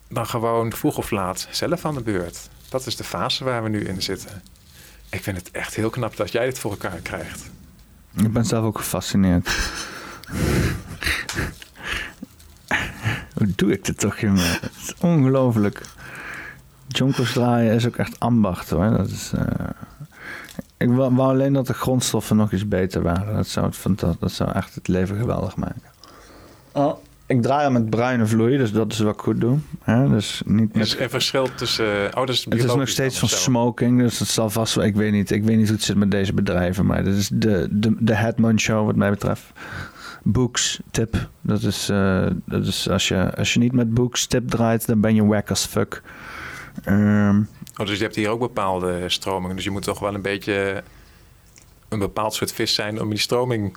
dan 0.09 0.27
gewoon 0.27 0.73
vroeg 0.73 0.99
of 0.99 1.11
laat 1.11 1.49
zelf 1.51 1.85
aan 1.85 1.95
de 1.95 2.03
beurt. 2.03 2.49
Dat 2.69 2.87
is 2.87 2.97
de 2.97 3.05
fase 3.05 3.45
waar 3.45 3.63
we 3.63 3.69
nu 3.69 3.85
in 3.85 4.03
zitten. 4.03 4.43
Ik 5.11 5.23
vind 5.23 5.37
het 5.37 5.51
echt 5.51 5.75
heel 5.75 5.91
knap 5.91 6.17
dat 6.17 6.33
jij 6.33 6.45
dit 6.45 6.59
voor 6.59 6.71
elkaar 6.71 6.99
krijgt. 6.99 7.51
Ik 8.17 8.33
ben 8.33 8.45
zelf 8.45 8.65
ook 8.65 8.79
gefascineerd. 8.79 9.49
Hoe 13.35 13.53
doe 13.55 13.73
ik 13.73 13.85
dit 13.85 13.99
toch, 13.99 14.19
jongen? 14.19 14.51
Het 14.51 14.71
is 14.83 14.95
ongelooflijk. 15.01 15.83
Jonkers 16.89 17.33
draaien 17.33 17.75
is 17.75 17.87
ook 17.87 17.97
echt 17.97 18.21
ambacht, 18.21 18.71
hoor. 18.71 18.91
Dat 18.91 19.09
is, 19.09 19.33
uh... 19.35 19.41
Ik 20.77 20.89
wou, 20.89 21.19
alleen 21.19 21.53
dat 21.53 21.67
de 21.67 21.75
grondstoffen 21.75 22.37
nog 22.37 22.53
iets 22.53 22.69
beter 22.69 23.03
waren. 23.03 23.35
Dat 23.35 23.49
zou, 23.49 23.67
het, 23.67 23.99
dat, 23.99 24.21
dat 24.21 24.33
zou 24.33 24.53
echt 24.53 24.75
het 24.75 24.89
leven 24.89 25.17
geweldig 25.17 25.57
maken. 25.57 25.83
Oh 26.73 26.99
ik 27.27 27.43
draai 27.43 27.63
hem 27.63 27.73
met 27.73 27.91
bruine 27.91 28.27
vloei, 28.27 28.57
dus 28.57 28.73
dat 28.73 28.93
is 28.93 28.99
wat 28.99 29.15
ik 29.15 29.21
goed 29.21 29.41
doe. 29.41 29.59
Hè? 29.83 30.09
Dus 30.09 30.43
niet 30.45 30.75
met... 30.75 30.87
is 30.87 30.99
een 30.99 31.11
verschil 31.11 31.49
tussen... 31.55 31.87
Uh, 31.87 32.09
oh, 32.15 32.21
het 32.21 32.29
is 32.51 32.65
nog 32.65 32.89
steeds 32.89 33.19
van 33.19 33.29
smoking, 33.29 34.01
dus 34.01 34.19
dat 34.19 34.29
zal 34.29 34.51
vast 34.51 34.75
wel... 34.75 34.85
Ik 34.85 34.95
weet 34.95 35.13
niet, 35.13 35.31
ik 35.31 35.45
weet 35.45 35.57
niet 35.57 35.67
hoe 35.67 35.77
het 35.77 35.85
zit 35.85 35.97
met 35.97 36.11
deze 36.11 36.33
bedrijven, 36.33 36.87
maar 36.87 37.05
dit 37.05 37.15
is 37.15 37.29
de, 37.33 37.69
de, 37.71 37.95
de 37.99 38.15
Headman 38.15 38.61
Show 38.61 38.87
wat 38.87 38.97
mij 38.97 39.11
betreft. 39.11 39.45
Books 40.23 40.81
tip. 40.91 41.29
Dat 41.41 41.63
is, 41.63 41.91
uh, 41.91 42.27
dat 42.45 42.67
is 42.67 42.89
als, 42.89 43.09
je, 43.09 43.37
als 43.37 43.53
je 43.53 43.59
niet 43.59 43.73
met 43.73 43.95
books 43.95 44.27
tip 44.27 44.49
draait, 44.49 44.87
dan 44.87 45.01
ben 45.01 45.15
je 45.15 45.25
wack 45.25 45.51
as 45.51 45.67
fuck. 45.67 46.03
Um, 46.89 47.49
oh, 47.77 47.87
dus 47.87 47.97
je 47.97 48.03
hebt 48.03 48.17
hier 48.17 48.29
ook 48.29 48.41
bepaalde 48.41 49.09
stromingen. 49.09 49.57
Dus 49.57 49.65
je 49.65 49.71
moet 49.71 49.83
toch 49.83 49.99
wel 49.99 50.15
een 50.15 50.23
beetje 50.23 50.83
een 51.89 51.99
bepaald 51.99 52.35
soort 52.35 52.53
vis 52.53 52.75
zijn 52.75 53.01
om 53.01 53.11
die 53.11 53.19
stroming 53.19 53.77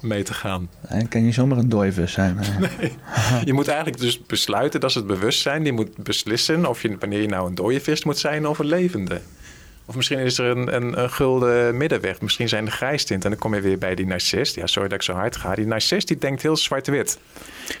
mee 0.00 0.22
te 0.22 0.34
gaan. 0.34 0.68
Hij 0.86 1.06
kan 1.08 1.24
niet 1.24 1.34
zomaar 1.34 1.58
een 1.58 1.68
dooivis 1.68 2.12
zijn. 2.12 2.38
Nee. 2.58 2.96
Je 3.44 3.52
moet 3.52 3.68
eigenlijk 3.68 3.98
dus 3.98 4.22
besluiten, 4.26 4.80
dat 4.80 4.90
is 4.90 4.94
het 4.96 5.06
bewustzijn. 5.06 5.62
Die 5.62 5.72
moet 5.72 5.96
beslissen 5.96 6.66
of 6.66 6.82
je, 6.82 6.96
wanneer 6.98 7.20
je 7.20 7.28
nou 7.28 7.48
een 7.48 7.54
dode 7.54 7.80
vis 7.80 8.04
moet 8.04 8.18
zijn 8.18 8.46
of 8.46 8.58
een 8.58 8.66
levende. 8.66 9.20
Of 9.88 9.96
misschien 9.96 10.18
is 10.18 10.38
er 10.38 10.56
een, 10.56 10.74
een, 10.74 11.02
een 11.02 11.10
gulden 11.10 11.76
middenweg. 11.76 12.20
Misschien 12.20 12.48
zijn 12.48 12.64
de 12.64 12.70
grijstint. 12.70 13.24
En 13.24 13.30
dan 13.30 13.38
kom 13.38 13.54
je 13.54 13.60
weer 13.60 13.78
bij 13.78 13.94
die 13.94 14.06
narcist. 14.06 14.54
Ja, 14.54 14.66
sorry 14.66 14.88
dat 14.88 14.98
ik 14.98 15.04
zo 15.04 15.12
hard 15.12 15.36
ga. 15.36 15.54
Die 15.54 15.66
narcist 15.66 16.08
die 16.08 16.18
denkt 16.18 16.42
heel 16.42 16.56
zwart-wit. 16.56 17.18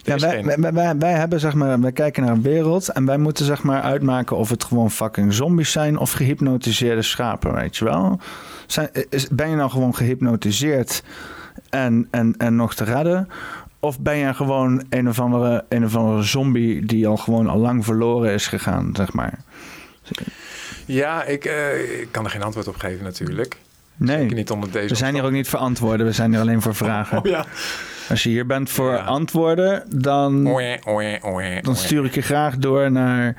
Ja, 0.02 0.16
wij, 0.16 0.44
wij, 0.44 0.72
wij, 0.72 0.96
wij, 0.96 1.12
hebben 1.12 1.40
zeg 1.40 1.54
maar, 1.54 1.80
wij 1.80 1.92
kijken 1.92 2.22
naar 2.22 2.32
een 2.32 2.42
wereld 2.42 2.88
en 2.88 3.04
wij 3.04 3.18
moeten 3.18 3.44
zeg 3.44 3.62
maar 3.62 3.82
uitmaken 3.82 4.36
of 4.36 4.50
het 4.50 4.64
gewoon 4.64 4.90
fucking 4.90 5.34
zombies 5.34 5.72
zijn 5.72 5.98
of 5.98 6.12
gehypnotiseerde 6.12 7.02
schapen, 7.02 7.54
weet 7.54 7.76
je 7.76 7.84
wel. 7.84 8.20
Zijn, 8.66 8.90
is, 9.10 9.28
ben 9.28 9.50
je 9.50 9.56
nou 9.56 9.70
gewoon 9.70 9.94
gehypnotiseerd 9.94 11.02
en, 11.70 12.08
en, 12.10 12.34
en 12.38 12.56
nog 12.56 12.74
te 12.74 12.84
redden? 12.84 13.28
Of 13.80 14.00
ben 14.00 14.16
je 14.16 14.34
gewoon 14.34 14.84
een 14.88 15.08
of, 15.08 15.20
andere, 15.20 15.64
een 15.68 15.84
of 15.84 15.96
andere 15.96 16.22
zombie 16.22 16.86
die 16.86 17.06
al 17.06 17.16
gewoon 17.16 17.48
al 17.48 17.58
lang 17.58 17.84
verloren 17.84 18.32
is 18.32 18.46
gegaan, 18.46 18.90
zeg 18.92 19.12
maar? 19.12 19.38
Ja, 20.84 21.24
ik, 21.24 21.44
uh, 21.44 22.00
ik 22.00 22.08
kan 22.10 22.24
er 22.24 22.30
geen 22.30 22.42
antwoord 22.42 22.68
op 22.68 22.76
geven 22.76 23.04
natuurlijk. 23.04 23.56
Nee, 23.96 24.26
niet 24.26 24.50
onder 24.50 24.70
deze 24.70 24.88
we 24.88 24.94
zijn 24.94 25.14
hier 25.14 25.24
ook 25.24 25.30
niet 25.30 25.48
voor 25.48 25.58
antwoorden, 25.58 26.06
we 26.06 26.12
zijn 26.12 26.30
hier 26.30 26.40
alleen 26.40 26.62
voor 26.62 26.74
vragen. 26.74 27.18
Oh, 27.18 27.24
ja. 27.24 27.46
Als 28.08 28.22
je 28.22 28.28
hier 28.28 28.46
bent 28.46 28.70
voor 28.70 28.92
ja. 28.92 29.04
antwoorden, 29.04 29.84
dan, 30.00 30.44
dan 31.62 31.76
stuur 31.76 32.04
ik 32.04 32.14
je 32.14 32.22
graag 32.22 32.56
door 32.56 32.92
naar, 32.92 33.36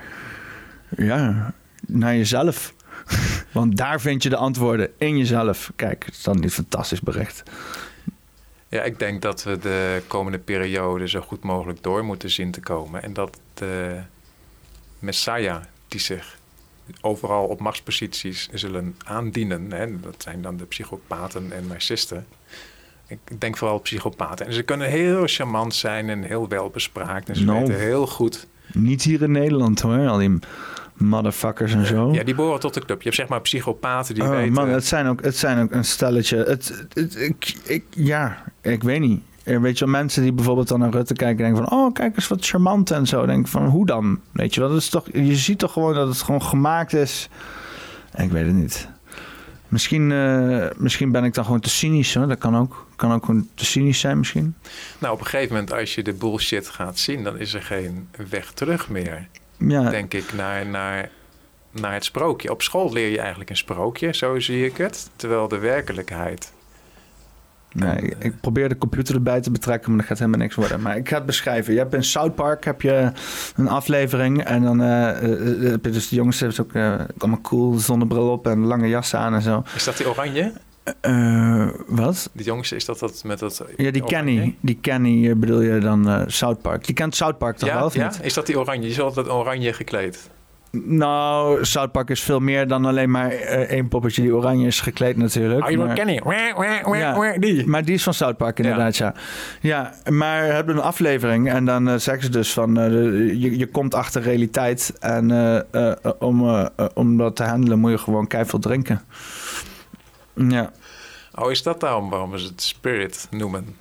ja, 0.98 1.54
naar 1.80 2.16
jezelf. 2.16 2.74
Want 3.52 3.78
daar 3.78 4.02
vind 4.02 4.24
je 4.24 4.30
de 4.30 4.36
antwoorden 4.36 4.90
in 4.98 5.18
jezelf. 5.18 5.72
Kijk, 5.76 6.06
het 6.06 6.14
is 6.14 6.24
dan 6.24 6.40
niet 6.40 6.54
fantastisch 6.54 7.02
bericht. 7.02 7.44
Ja, 8.70 8.84
ik 8.84 9.00
denk 9.00 9.22
dat 9.22 9.44
we 9.44 9.58
de 9.58 10.02
komende 10.08 10.40
periode 10.40 11.08
zo 11.08 11.22
goed 11.22 11.44
mogelijk 11.44 11.84
door 11.84 12.06
moeten 12.06 12.30
zien 12.30 12.52
te 12.52 12.60
komen. 12.60 13.04
En 13.04 13.14
dat 13.14 13.40
de 13.54 14.02
Messiah, 15.00 15.62
die 15.88 16.00
zich 16.00 16.38
overal 17.02 17.46
op 17.46 17.60
machtsposities 17.60 18.50
zullen 18.54 18.96
aandienen, 19.06 19.72
hè, 19.72 20.00
dat 20.00 20.16
zijn 20.18 20.42
dan 20.42 20.58
de 20.58 20.66
psychopaten 20.66 21.52
en 21.52 21.68
narcisten. 21.68 22.26
Ik 23.08 23.42
denk 23.42 23.58
vooral 23.58 23.80
psychopaten. 23.80 24.46
En 24.46 24.54
ze 24.54 24.64
kunnen 24.64 24.88
heel 24.88 25.24
charmant 25.26 25.76
zijn 25.76 26.10
en 26.10 26.24
heel 26.24 26.48
welbespraakt. 26.48 27.30
En 27.30 27.36
ze 27.36 27.44
no. 27.44 27.60
weten 27.60 27.80
heel 27.80 28.08
goed. 28.08 28.48
Niet 28.74 29.04
hier 29.04 29.22
in 29.22 29.32
Nederland 29.32 29.82
hoor, 29.82 30.08
al 30.08 30.18
die 30.18 30.40
motherfuckers 31.00 31.74
en 31.74 31.86
zo. 31.86 32.14
Ja, 32.14 32.24
die 32.24 32.36
behoren 32.36 32.60
tot 32.60 32.74
de 32.74 32.86
club. 32.86 32.98
Je 32.98 33.04
hebt 33.04 33.16
zeg 33.16 33.28
maar 33.28 33.42
psychopaten 33.42 34.16
die 34.16 34.24
oh, 34.24 34.30
weten... 34.30 34.54
Man, 34.54 34.70
het 34.70 34.86
zijn 34.86 35.08
ook, 35.08 35.24
het 35.24 35.38
zijn 35.38 35.62
ook 35.62 35.72
een 35.72 35.86
stelletje. 35.86 36.38
Het, 36.38 36.86
het, 36.94 37.16
ik, 37.16 37.56
ik, 37.64 37.84
ja, 37.90 38.44
ik 38.62 38.84
weet 38.84 39.00
niet. 39.00 39.22
Weet 39.44 39.78
je 39.78 39.86
wel, 39.86 39.94
mensen 39.94 40.24
die 40.24 40.32
bijvoorbeeld 40.32 40.68
dan 40.68 40.80
naar 40.80 40.92
Rutte 40.92 41.14
kijken 41.14 41.46
en 41.46 41.54
denken 41.54 41.70
van... 41.70 41.80
oh, 41.80 41.94
kijk 41.94 42.16
eens 42.16 42.28
wat 42.28 42.46
charmant 42.46 42.92
en 42.92 43.08
zo. 43.08 43.26
Denk 43.26 43.48
van, 43.48 43.66
hoe 43.66 43.86
dan? 43.86 44.20
Weet 44.32 44.54
je 44.54 44.60
wel, 44.60 44.70
dat 44.70 44.78
is 44.78 44.90
toch, 44.90 45.06
je 45.14 45.36
ziet 45.36 45.60
toch 45.60 45.74
gewoon 45.74 45.94
dat 45.94 46.08
het 46.08 46.22
gewoon 46.22 46.44
gemaakt 46.44 46.94
is. 46.94 47.30
Ik 48.16 48.32
weet 48.32 48.46
het 48.46 48.56
niet. 48.56 48.88
Misschien, 49.68 50.10
uh, 50.10 50.66
misschien 50.78 51.12
ben 51.12 51.24
ik 51.24 51.34
dan 51.34 51.46
gewoon 51.46 51.60
te 51.60 51.70
cynisch. 51.70 52.14
Hoor. 52.14 52.28
Dat 52.28 52.38
kan 52.38 52.58
ook, 52.58 52.88
kan 52.96 53.12
ook 53.12 53.26
gewoon 53.26 53.48
te 53.56 53.66
cynisch 53.66 54.00
zijn 54.00 54.18
misschien. 54.18 54.56
Nou, 55.00 55.14
op 55.14 55.20
een 55.20 55.26
gegeven 55.26 55.54
moment 55.54 55.74
als 55.74 55.96
je 55.96 56.04
de 56.04 56.14
bullshit 56.14 56.70
gaat 56.70 57.00
zien... 57.00 57.24
dan 57.24 57.38
is 57.38 57.54
er 57.54 57.62
geen 57.62 58.08
weg 58.30 58.52
terug 58.52 58.90
meer 58.90 59.28
ja. 59.68 59.90
denk 59.90 60.14
ik, 60.14 60.34
naar, 60.34 60.66
naar, 60.66 61.10
naar 61.72 61.94
het 61.94 62.06
sprookje. 62.06 62.52
Op 62.52 62.62
school 62.62 62.94
leer 62.94 63.10
je 63.10 63.20
eigenlijk 63.20 63.50
een 63.50 63.58
sprookje, 63.58 64.14
zo 64.14 64.40
zie 64.40 64.66
ik 64.66 64.78
het. 64.78 65.10
Terwijl 65.16 65.48
de 65.48 65.58
werkelijkheid. 65.58 66.52
Nee, 67.72 67.98
ik, 67.98 68.16
ik, 68.20 68.40
probeer 68.42 68.70
de 68.70 68.78
computer 68.78 69.16
erbij 69.16 69.42
te 69.42 69.52
betrekken, 69.52 69.90
maar 69.90 70.00
dat 70.00 70.08
gaat 70.08 70.18
helemaal 70.20 70.40
niks 70.40 70.56
worden. 70.56 70.82
Maar 70.82 70.98
ik 70.98 71.10
ga 71.10 71.16
het 71.16 71.26
beschrijven. 71.26 71.74
Je 71.74 71.80
hebt 71.80 71.94
in 71.94 72.04
South 72.04 72.36
Park 72.36 72.66
heb 72.66 72.82
je 72.82 73.12
een 73.56 73.68
aflevering. 73.68 74.44
En 74.44 74.64
dan 74.64 74.82
uh, 74.82 75.06
heb 75.72 75.86
je 75.86 75.92
dus 75.92 76.10
de 76.10 76.16
jongens 76.16 76.40
hebben 76.40 76.60
ook 76.60 76.74
uh, 76.74 76.94
allemaal 77.18 77.42
cool 77.42 77.78
zonnebril 77.78 78.32
op 78.32 78.48
en 78.48 78.60
lange 78.60 78.88
jassen 78.88 79.20
aan 79.20 79.34
en 79.34 79.42
zo. 79.42 79.64
Is 79.76 79.84
dat 79.84 79.98
die 79.98 80.10
oranje? 80.10 80.54
Uh, 81.02 81.68
wat? 81.88 82.30
Die 82.34 82.46
jongste 82.46 82.76
is 82.76 82.86
dat 82.86 83.00
dat 83.00 83.24
met 83.26 83.40
dat... 83.40 83.64
Ja, 83.78 83.92
die 83.92 84.04
Kenny. 84.04 84.56
Die 84.60 84.78
Kenny 84.82 85.38
bedoel 85.38 85.62
je 85.62 85.80
dan 85.80 86.08
uh, 86.08 86.22
South 86.28 86.62
Park. 86.62 86.86
Die 86.86 86.96
kent 86.96 87.16
South 87.16 87.38
Park 87.38 87.58
toch 87.58 87.70
ja, 87.70 87.76
wel, 87.76 87.86
of 87.86 87.94
ja? 87.94 88.08
niet? 88.08 88.20
Is 88.24 88.34
dat 88.34 88.46
die 88.46 88.60
oranje? 88.60 88.82
Die 88.82 88.90
is 88.90 89.02
altijd 89.02 89.30
oranje 89.30 89.74
gekleed. 89.74 90.30
Nou, 90.72 91.66
South 91.66 91.92
Park 91.92 92.10
is 92.10 92.22
veel 92.22 92.40
meer 92.40 92.68
dan 92.68 92.86
alleen 92.86 93.12
maar 93.12 93.32
uh, 93.32 93.40
één 93.40 93.88
poppetje 93.88 94.22
die 94.22 94.36
oranje 94.36 94.68
is 94.68 94.82
gekleed 94.82 95.18
natuurlijk. 95.18 95.64
Oh, 95.64 95.70
je 95.70 95.78
maar, 95.78 95.96
Kenny. 95.96 96.22
Ja, 96.98 97.38
die. 97.38 97.68
Maar 97.68 97.86
die 97.86 97.94
is 97.94 98.04
van 98.04 98.14
South 98.14 98.38
Park 98.38 98.60
inderdaad, 98.60 98.98
ja. 98.98 99.14
Ja, 99.62 99.94
ja 100.06 100.12
maar 100.12 100.48
we 100.48 100.54
hebben 100.54 100.76
een 100.76 100.82
aflevering 100.82 101.50
en 101.50 101.66
dan 101.66 101.88
uh, 101.90 101.96
zeggen 101.96 102.24
ze 102.24 102.30
dus 102.30 102.54
van... 102.54 102.80
Uh, 102.80 102.86
je, 103.42 103.58
je 103.58 103.68
komt 103.68 103.96
achter 103.96 104.22
realiteit 104.22 104.94
en 105.00 105.32
om, 106.20 106.70
om 106.94 107.18
dat 107.18 107.36
te 107.36 107.44
handelen 107.44 107.80
moet 107.80 107.92
je 107.92 107.98
gewoon 107.98 108.28
keihard 108.28 108.62
drinken. 108.62 109.02
Ja. 110.48 110.72
Oh, 111.36 111.52
is 111.52 111.64
dat 111.64 111.80
daarom 111.80 112.10
waarom 112.10 112.38
ze 112.38 112.48
het 112.48 112.62
spirit 112.62 113.28
noemen? 113.30 113.76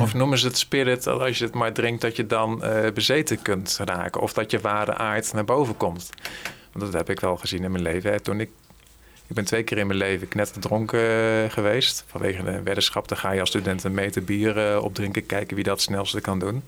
Of 0.00 0.14
noemen 0.14 0.38
ze 0.38 0.46
het 0.46 0.58
spirit 0.58 1.04
dat 1.04 1.20
als 1.20 1.38
je 1.38 1.44
het 1.44 1.54
maar 1.54 1.72
drinkt, 1.72 2.00
dat 2.00 2.16
je 2.16 2.26
dan 2.26 2.60
uh, 2.64 2.90
bezeten 2.94 3.42
kunt 3.42 3.80
raken. 3.84 4.20
Of 4.20 4.32
dat 4.32 4.50
je 4.50 4.60
ware 4.60 4.94
aard 4.94 5.32
naar 5.32 5.44
boven 5.44 5.76
komt. 5.76 6.10
Want 6.72 6.84
dat 6.84 6.92
heb 6.92 7.10
ik 7.10 7.20
wel 7.20 7.36
gezien 7.36 7.64
in 7.64 7.70
mijn 7.70 7.82
leven. 7.82 8.10
Hè. 8.10 8.20
Toen 8.20 8.40
ik, 8.40 8.50
ik 9.26 9.34
ben 9.34 9.44
twee 9.44 9.62
keer 9.62 9.78
in 9.78 9.86
mijn 9.86 9.98
leven 9.98 10.28
knetterdronken 10.28 11.00
uh, 11.00 11.50
geweest. 11.50 12.04
Vanwege 12.06 12.38
een 12.38 12.64
weddenschap. 12.64 13.08
Dan 13.08 13.18
ga 13.18 13.32
je 13.32 13.40
als 13.40 13.48
student 13.48 13.84
een 13.84 13.94
meter 13.94 14.24
bier 14.24 14.72
uh, 14.72 14.82
opdrinken. 14.82 15.26
Kijken 15.26 15.54
wie 15.54 15.64
dat 15.64 15.74
het 15.74 15.82
snelste 15.82 16.20
kan 16.20 16.38
doen. 16.38 16.62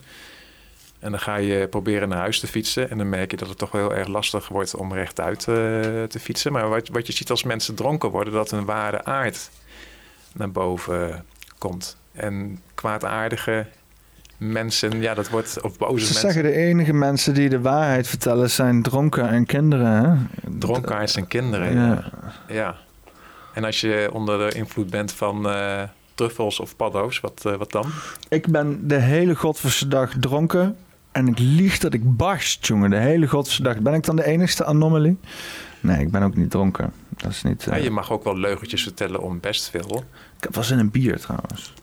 En 0.99 1.11
dan 1.11 1.21
ga 1.21 1.37
je 1.37 1.69
proberen 1.69 2.09
naar 2.09 2.19
huis 2.19 2.41
te 2.41 2.47
fietsen. 2.47 2.91
En 2.91 2.99
dan 2.99 3.09
merk 3.09 3.31
je 3.31 3.37
dat 3.37 3.49
het 3.49 3.59
toch 3.59 3.71
wel 3.71 3.81
heel 3.81 3.95
erg 3.95 4.09
lastig 4.09 4.49
wordt 4.49 4.75
om 4.75 4.93
rechtuit 4.93 5.41
te 5.41 6.19
fietsen. 6.21 6.53
Maar 6.53 6.69
wat, 6.69 6.89
wat 6.89 7.07
je 7.07 7.13
ziet 7.13 7.31
als 7.31 7.43
mensen 7.43 7.75
dronken 7.75 8.11
worden, 8.11 8.33
dat 8.33 8.51
een 8.51 8.65
ware 8.65 9.05
aard 9.05 9.51
naar 10.33 10.51
boven 10.51 11.25
komt. 11.59 11.97
En 12.13 12.61
kwaadaardige 12.75 13.67
mensen, 14.37 15.01
ja, 15.01 15.15
dat 15.15 15.29
wordt, 15.29 15.61
of 15.63 15.79
boze 15.79 16.07
Ze 16.07 16.13
mensen. 16.13 16.21
zeggen 16.21 16.43
de 16.43 16.53
enige 16.53 16.93
mensen 16.93 17.35
die 17.35 17.49
de 17.49 17.61
waarheid 17.61 18.09
vertellen 18.09 18.51
zijn 18.51 18.83
dronken 18.83 19.29
en 19.29 19.47
kinderen. 19.47 20.05
Hè? 20.05 20.41
Dronkaards 20.59 21.17
en 21.17 21.27
kinderen, 21.27 21.75
ja. 21.75 21.87
ja. 22.49 22.55
ja. 22.55 22.77
En 23.55 23.65
als 23.65 23.81
je 23.81 24.09
onder 24.13 24.39
de 24.39 24.57
invloed 24.57 24.91
bent 24.91 25.13
van 25.13 25.47
uh, 25.47 25.83
truffels 26.15 26.61
of 26.61 26.77
paddo's, 26.77 27.21
wat, 27.21 27.43
uh, 27.47 27.57
wat 27.57 27.73
dan? 27.73 27.91
Ik 28.29 28.47
ben 28.47 28.89
de 28.89 29.01
hele 29.01 29.35
godverse 29.35 29.89
dag 29.89 30.13
dronken. 30.21 30.77
En 31.17 31.29
ik 31.29 31.39
lieg 31.39 31.79
dat 31.79 31.95
ik 31.95 32.17
barst, 32.17 32.67
jongen. 32.67 32.91
De 32.91 32.97
hele 32.97 33.27
godverse 33.27 33.63
dag. 33.63 33.79
Ben 33.79 33.95
ik 33.95 34.05
dan 34.05 34.17
de 34.17 34.25
enigste 34.25 34.65
anomalie? 34.65 35.19
Nee, 35.81 36.01
ik 36.01 36.11
ben 36.11 36.23
ook 36.23 36.37
niet 36.37 36.51
dronken. 36.51 36.93
Dat 37.09 37.31
is 37.31 37.43
niet... 37.43 37.67
Uh... 37.67 37.77
Ja, 37.77 37.83
je 37.83 37.91
mag 37.91 38.13
ook 38.13 38.25
wel 38.25 38.39
leugentjes 38.39 38.83
vertellen 38.83 39.23
om 39.23 39.41
best 39.41 39.71
veel. 39.71 40.05
Ik 40.41 40.49
was 40.51 40.71
in 40.71 40.79
een 40.79 40.91
bier 40.91 41.21
trouwens. 41.21 41.75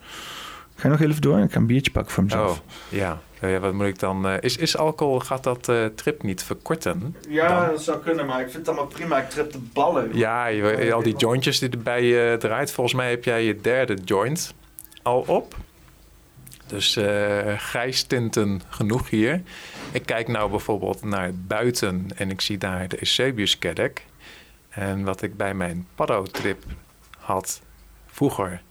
Ga 0.76 0.88
je 0.88 0.90
nog 0.90 1.02
even 1.02 1.22
door? 1.22 1.40
Ik 1.40 1.52
ga 1.52 1.58
een 1.58 1.66
biertje 1.66 1.92
pakken 1.92 2.14
voor 2.14 2.24
mezelf. 2.24 2.52
Oh, 2.52 2.66
ja. 2.90 3.20
ja 3.42 3.60
wat 3.60 3.74
moet 3.74 3.86
ik 3.86 4.00
dan... 4.00 4.26
Uh, 4.28 4.34
is, 4.40 4.58
is 4.58 4.78
alcohol, 4.78 5.20
gaat 5.20 5.44
dat 5.44 5.70
uh, 5.70 5.86
trip 5.86 6.24
niet 6.24 6.44
verkorten? 6.44 7.16
Ja, 7.30 7.60
dan? 7.60 7.72
dat 7.72 7.84
zou 7.84 8.00
kunnen, 8.00 8.26
maar 8.26 8.40
ik 8.40 8.50
vind 8.50 8.58
het 8.58 8.68
allemaal 8.68 8.94
prima. 8.94 9.18
Ik 9.18 9.30
trip 9.30 9.52
de 9.52 9.60
ballen. 9.74 10.10
Ja, 10.18 10.46
je, 10.46 10.94
al 10.94 11.04
die 11.04 11.16
jointjes 11.16 11.60
die 11.60 11.70
erbij 11.70 12.32
uh, 12.32 12.38
draait. 12.38 12.72
Volgens 12.72 12.96
mij 12.96 13.10
heb 13.10 13.24
jij 13.24 13.44
je 13.44 13.62
derde 13.62 13.98
joint 14.06 14.54
al 15.02 15.24
op. 15.28 15.56
Dus 16.74 16.98
grijs 17.58 18.04
tinten 18.04 18.62
genoeg 18.70 19.10
hier. 19.10 19.42
Ik 19.92 20.06
kijk 20.06 20.28
nou 20.28 20.50
bijvoorbeeld 20.50 21.04
naar 21.04 21.32
buiten 21.36 22.08
en 22.16 22.30
ik 22.30 22.42
zie 22.42 22.58
daar 22.58 22.88
de 22.88 22.98
Eusebius-kerk. 23.00 24.06
En 24.70 25.04
wat 25.04 25.22
ik 25.22 25.38
bij 25.38 25.54
mijn 25.54 25.88
paddo-trip 25.96 26.64
had 27.18 27.62
vroeger 28.06 28.62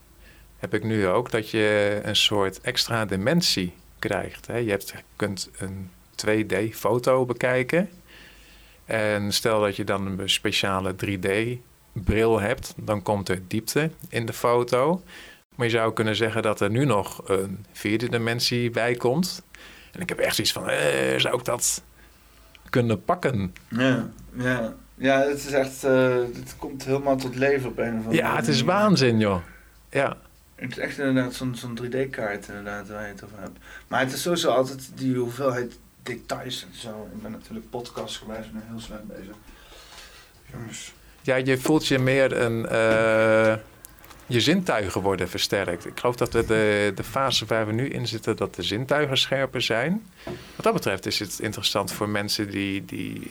heb 0.58 0.74
ik 0.74 0.84
nu 0.84 1.06
ook 1.06 1.30
dat 1.30 1.50
je 1.50 2.00
een 2.02 2.16
soort 2.16 2.60
extra 2.60 3.04
dimensie 3.04 3.74
krijgt. 3.98 4.46
Hè? 4.46 4.56
Je 4.56 4.70
hebt, 4.70 4.94
kunt 5.16 5.50
een 5.58 5.90
2D-foto 6.26 7.24
bekijken. 7.24 7.90
En 8.84 9.32
stel 9.32 9.60
dat 9.60 9.76
je 9.76 9.84
dan 9.84 10.06
een 10.06 10.30
speciale 10.30 10.94
3D-bril 11.06 12.40
hebt, 12.40 12.74
dan 12.76 13.02
komt 13.02 13.28
er 13.28 13.42
diepte 13.48 13.90
in 14.08 14.26
de 14.26 14.32
foto. 14.32 15.02
Maar 15.54 15.66
je 15.66 15.72
zou 15.72 15.92
kunnen 15.92 16.16
zeggen 16.16 16.42
dat 16.42 16.60
er 16.60 16.70
nu 16.70 16.84
nog 16.84 17.28
een 17.28 17.64
vierde 17.72 18.08
dimensie 18.08 18.70
bij 18.70 18.94
komt. 18.94 19.42
En 19.92 20.00
ik 20.00 20.08
heb 20.08 20.18
echt 20.18 20.34
zoiets 20.34 20.52
van, 20.52 20.68
eh, 20.68 21.18
zou 21.18 21.38
ik 21.38 21.44
dat 21.44 21.82
kunnen 22.70 23.04
pakken? 23.04 23.54
Ja, 23.68 24.08
ja. 24.36 24.74
ja 24.94 25.20
het 25.20 25.38
is 25.38 25.52
echt, 25.52 25.84
uh, 25.84 26.14
het 26.14 26.54
komt 26.58 26.84
helemaal 26.84 27.16
tot 27.16 27.34
leven 27.34 27.68
op 27.68 27.78
een 27.78 27.98
of 27.98 28.04
andere 28.04 28.14
Ja, 28.14 28.36
het 28.36 28.48
is 28.48 28.62
waanzin, 28.62 29.18
joh. 29.18 29.42
Ja. 29.90 30.16
Het 30.54 30.70
is 30.70 30.78
echt 30.78 30.98
inderdaad 30.98 31.34
zo'n 31.34 31.54
zo'n 31.54 31.78
3D-kaart 31.82 32.48
inderdaad 32.48 32.88
waar 32.88 33.02
je 33.02 33.12
het 33.12 33.24
over 33.24 33.38
hebt. 33.40 33.58
Maar 33.88 34.00
het 34.00 34.12
is 34.12 34.22
sowieso 34.22 34.50
altijd 34.50 34.90
die 34.94 35.16
hoeveelheid 35.16 35.78
details 36.02 36.66
en 36.70 36.78
zo. 36.78 37.08
Ik 37.14 37.22
ben 37.22 37.30
natuurlijk 37.30 37.70
podcastgewijs 37.70 38.46
nu 38.52 38.60
heel 38.68 38.80
slecht 38.80 39.06
bezig. 39.06 39.34
Jongens. 40.52 40.92
Ja, 41.22 41.36
je 41.36 41.58
voelt 41.58 41.86
je 41.86 41.98
meer 41.98 42.40
een... 42.40 42.66
Uh, 42.72 43.54
je 44.32 44.40
zintuigen 44.40 45.00
worden 45.00 45.28
versterkt. 45.28 45.86
Ik 45.86 46.00
geloof 46.00 46.16
dat 46.16 46.32
we 46.32 46.46
de, 46.46 46.92
de 46.94 47.04
fase 47.04 47.44
waar 47.46 47.66
we 47.66 47.72
nu 47.72 47.88
in 47.88 48.08
zitten... 48.08 48.36
dat 48.36 48.54
de 48.54 48.62
zintuigen 48.62 49.16
scherper 49.16 49.62
zijn. 49.62 50.02
Wat 50.54 50.64
dat 50.64 50.72
betreft 50.72 51.06
is 51.06 51.18
het 51.18 51.38
interessant 51.40 51.92
voor 51.92 52.08
mensen 52.08 52.50
die... 52.50 52.84
die 52.84 53.30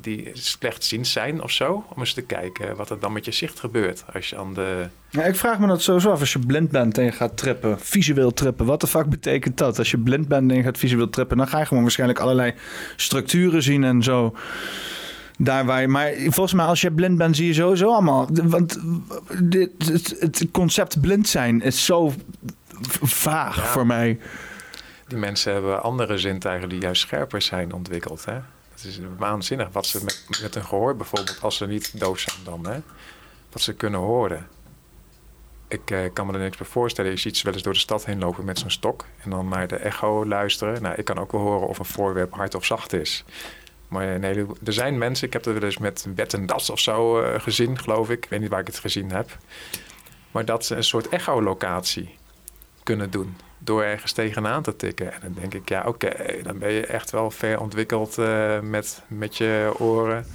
die 0.00 0.30
slechtziend 0.32 1.06
zijn 1.06 1.42
of 1.42 1.50
zo. 1.50 1.84
Om 1.94 1.98
eens 1.98 2.12
te 2.12 2.22
kijken 2.22 2.76
wat 2.76 2.90
er 2.90 2.98
dan 2.98 3.12
met 3.12 3.24
je 3.24 3.32
zicht 3.32 3.60
gebeurt 3.60 4.04
als 4.12 4.28
je 4.28 4.36
aan 4.36 4.54
de... 4.54 4.88
Ja, 5.10 5.22
ik 5.22 5.36
vraag 5.36 5.58
me 5.58 5.66
dat 5.66 5.82
sowieso 5.82 6.10
af 6.10 6.20
als 6.20 6.32
je 6.32 6.38
blind 6.38 6.70
bent 6.70 6.98
en 6.98 7.04
je 7.04 7.12
gaat 7.12 7.36
trippen. 7.36 7.80
Visueel 7.80 8.32
trippen. 8.32 8.66
Wat 8.66 8.80
de 8.80 8.86
fuck 8.86 9.06
betekent 9.06 9.58
dat? 9.58 9.78
Als 9.78 9.90
je 9.90 9.98
blind 9.98 10.28
bent 10.28 10.50
en 10.50 10.56
je 10.56 10.62
gaat 10.62 10.78
visueel 10.78 11.10
trippen... 11.10 11.36
dan 11.36 11.48
ga 11.48 11.58
je 11.58 11.66
gewoon 11.66 11.82
waarschijnlijk 11.82 12.20
allerlei 12.20 12.54
structuren 12.96 13.62
zien 13.62 13.84
en 13.84 14.02
zo. 14.02 14.34
Daar 15.36 15.64
waar 15.64 15.80
je, 15.80 15.88
maar 15.88 16.12
volgens 16.16 16.52
mij 16.52 16.64
als 16.64 16.80
je 16.80 16.92
blind 16.92 17.18
bent 17.18 17.36
zie 17.36 17.46
je 17.46 17.54
sowieso 17.54 17.92
allemaal... 17.92 18.28
Want 18.32 18.80
dit, 19.42 19.70
het, 19.78 20.16
het 20.18 20.46
concept 20.52 21.00
blind 21.00 21.28
zijn 21.28 21.62
is 21.62 21.84
zo 21.84 22.12
vaag 23.02 23.56
ja. 23.56 23.62
voor 23.62 23.86
mij. 23.86 24.18
Die 25.06 25.18
mensen 25.18 25.52
hebben 25.52 25.82
andere 25.82 26.18
zintuigen 26.18 26.68
die 26.68 26.80
juist 26.80 27.00
scherper 27.00 27.42
zijn 27.42 27.72
ontwikkeld, 27.72 28.24
hè? 28.24 28.38
Het 28.76 28.84
is 28.84 29.00
waanzinnig 29.18 29.68
wat 29.72 29.86
ze 29.86 30.04
met, 30.04 30.26
met 30.42 30.54
hun 30.54 30.64
gehoor 30.64 30.96
bijvoorbeeld, 30.96 31.38
als 31.42 31.56
ze 31.56 31.66
niet 31.66 32.00
doof 32.00 32.18
zijn 32.18 32.36
dan, 32.44 32.66
hè, 32.66 32.80
wat 33.52 33.62
ze 33.62 33.74
kunnen 33.74 34.00
horen. 34.00 34.48
Ik 35.68 35.90
eh, 35.90 36.12
kan 36.12 36.26
me 36.26 36.32
er 36.32 36.38
niks 36.38 36.56
bij 36.56 36.66
voorstellen. 36.66 37.10
Je 37.10 37.16
ziet 37.16 37.36
ze 37.36 37.44
wel 37.44 37.52
eens 37.52 37.62
door 37.62 37.72
de 37.72 37.78
stad 37.78 38.04
heen 38.04 38.18
lopen 38.18 38.44
met 38.44 38.58
zo'n 38.58 38.70
stok 38.70 39.04
en 39.24 39.30
dan 39.30 39.48
naar 39.48 39.68
de 39.68 39.76
echo 39.76 40.26
luisteren. 40.26 40.82
Nou, 40.82 40.94
ik 40.94 41.04
kan 41.04 41.18
ook 41.18 41.32
wel 41.32 41.40
horen 41.40 41.68
of 41.68 41.78
een 41.78 41.84
voorwerp 41.84 42.34
hard 42.34 42.54
of 42.54 42.64
zacht 42.64 42.92
is. 42.92 43.24
Maar 43.88 44.18
nee, 44.18 44.46
er 44.64 44.72
zijn 44.72 44.98
mensen, 44.98 45.26
ik 45.26 45.32
heb 45.32 45.44
wel 45.44 45.62
eens 45.62 45.78
met 45.78 46.06
wet 46.14 46.34
en 46.34 46.46
das 46.46 46.70
of 46.70 46.80
zo 46.80 47.22
uh, 47.22 47.40
gezien, 47.40 47.78
geloof 47.78 48.10
ik. 48.10 48.24
Ik 48.24 48.30
weet 48.30 48.40
niet 48.40 48.50
waar 48.50 48.60
ik 48.60 48.66
het 48.66 48.78
gezien 48.78 49.10
heb. 49.10 49.38
Maar 50.30 50.44
dat 50.44 50.64
ze 50.64 50.76
een 50.76 50.84
soort 50.84 51.08
echolocatie 51.08 52.14
kunnen 52.82 53.10
doen 53.10 53.36
door 53.58 53.82
ergens 53.82 54.12
tegenaan 54.12 54.62
te 54.62 54.76
tikken. 54.76 55.12
En 55.12 55.20
dan 55.20 55.32
denk 55.40 55.54
ik, 55.54 55.68
ja, 55.68 55.84
oké, 55.86 56.10
dan 56.42 56.58
ben 56.58 56.72
je 56.72 56.86
echt 56.86 57.10
wel 57.10 57.30
ver 57.30 57.60
ontwikkeld 57.60 58.18
uh, 58.18 58.60
met, 58.60 59.02
met 59.08 59.36
je 59.36 59.72
oren. 59.78 60.26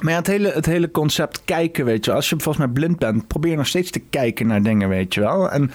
Maar 0.00 0.12
ja, 0.12 0.18
het 0.18 0.26
hele, 0.26 0.48
het 0.48 0.66
hele 0.66 0.90
concept 0.90 1.44
kijken, 1.44 1.84
weet 1.84 2.04
je 2.04 2.12
Als 2.12 2.28
je 2.28 2.34
volgens 2.38 2.64
mij 2.64 2.74
blind 2.74 2.98
bent, 2.98 3.26
probeer 3.26 3.56
nog 3.56 3.66
steeds 3.66 3.90
te 3.90 3.98
kijken 3.98 4.46
naar 4.46 4.62
dingen, 4.62 4.88
weet 4.88 5.14
je 5.14 5.20
wel. 5.20 5.50
En 5.50 5.70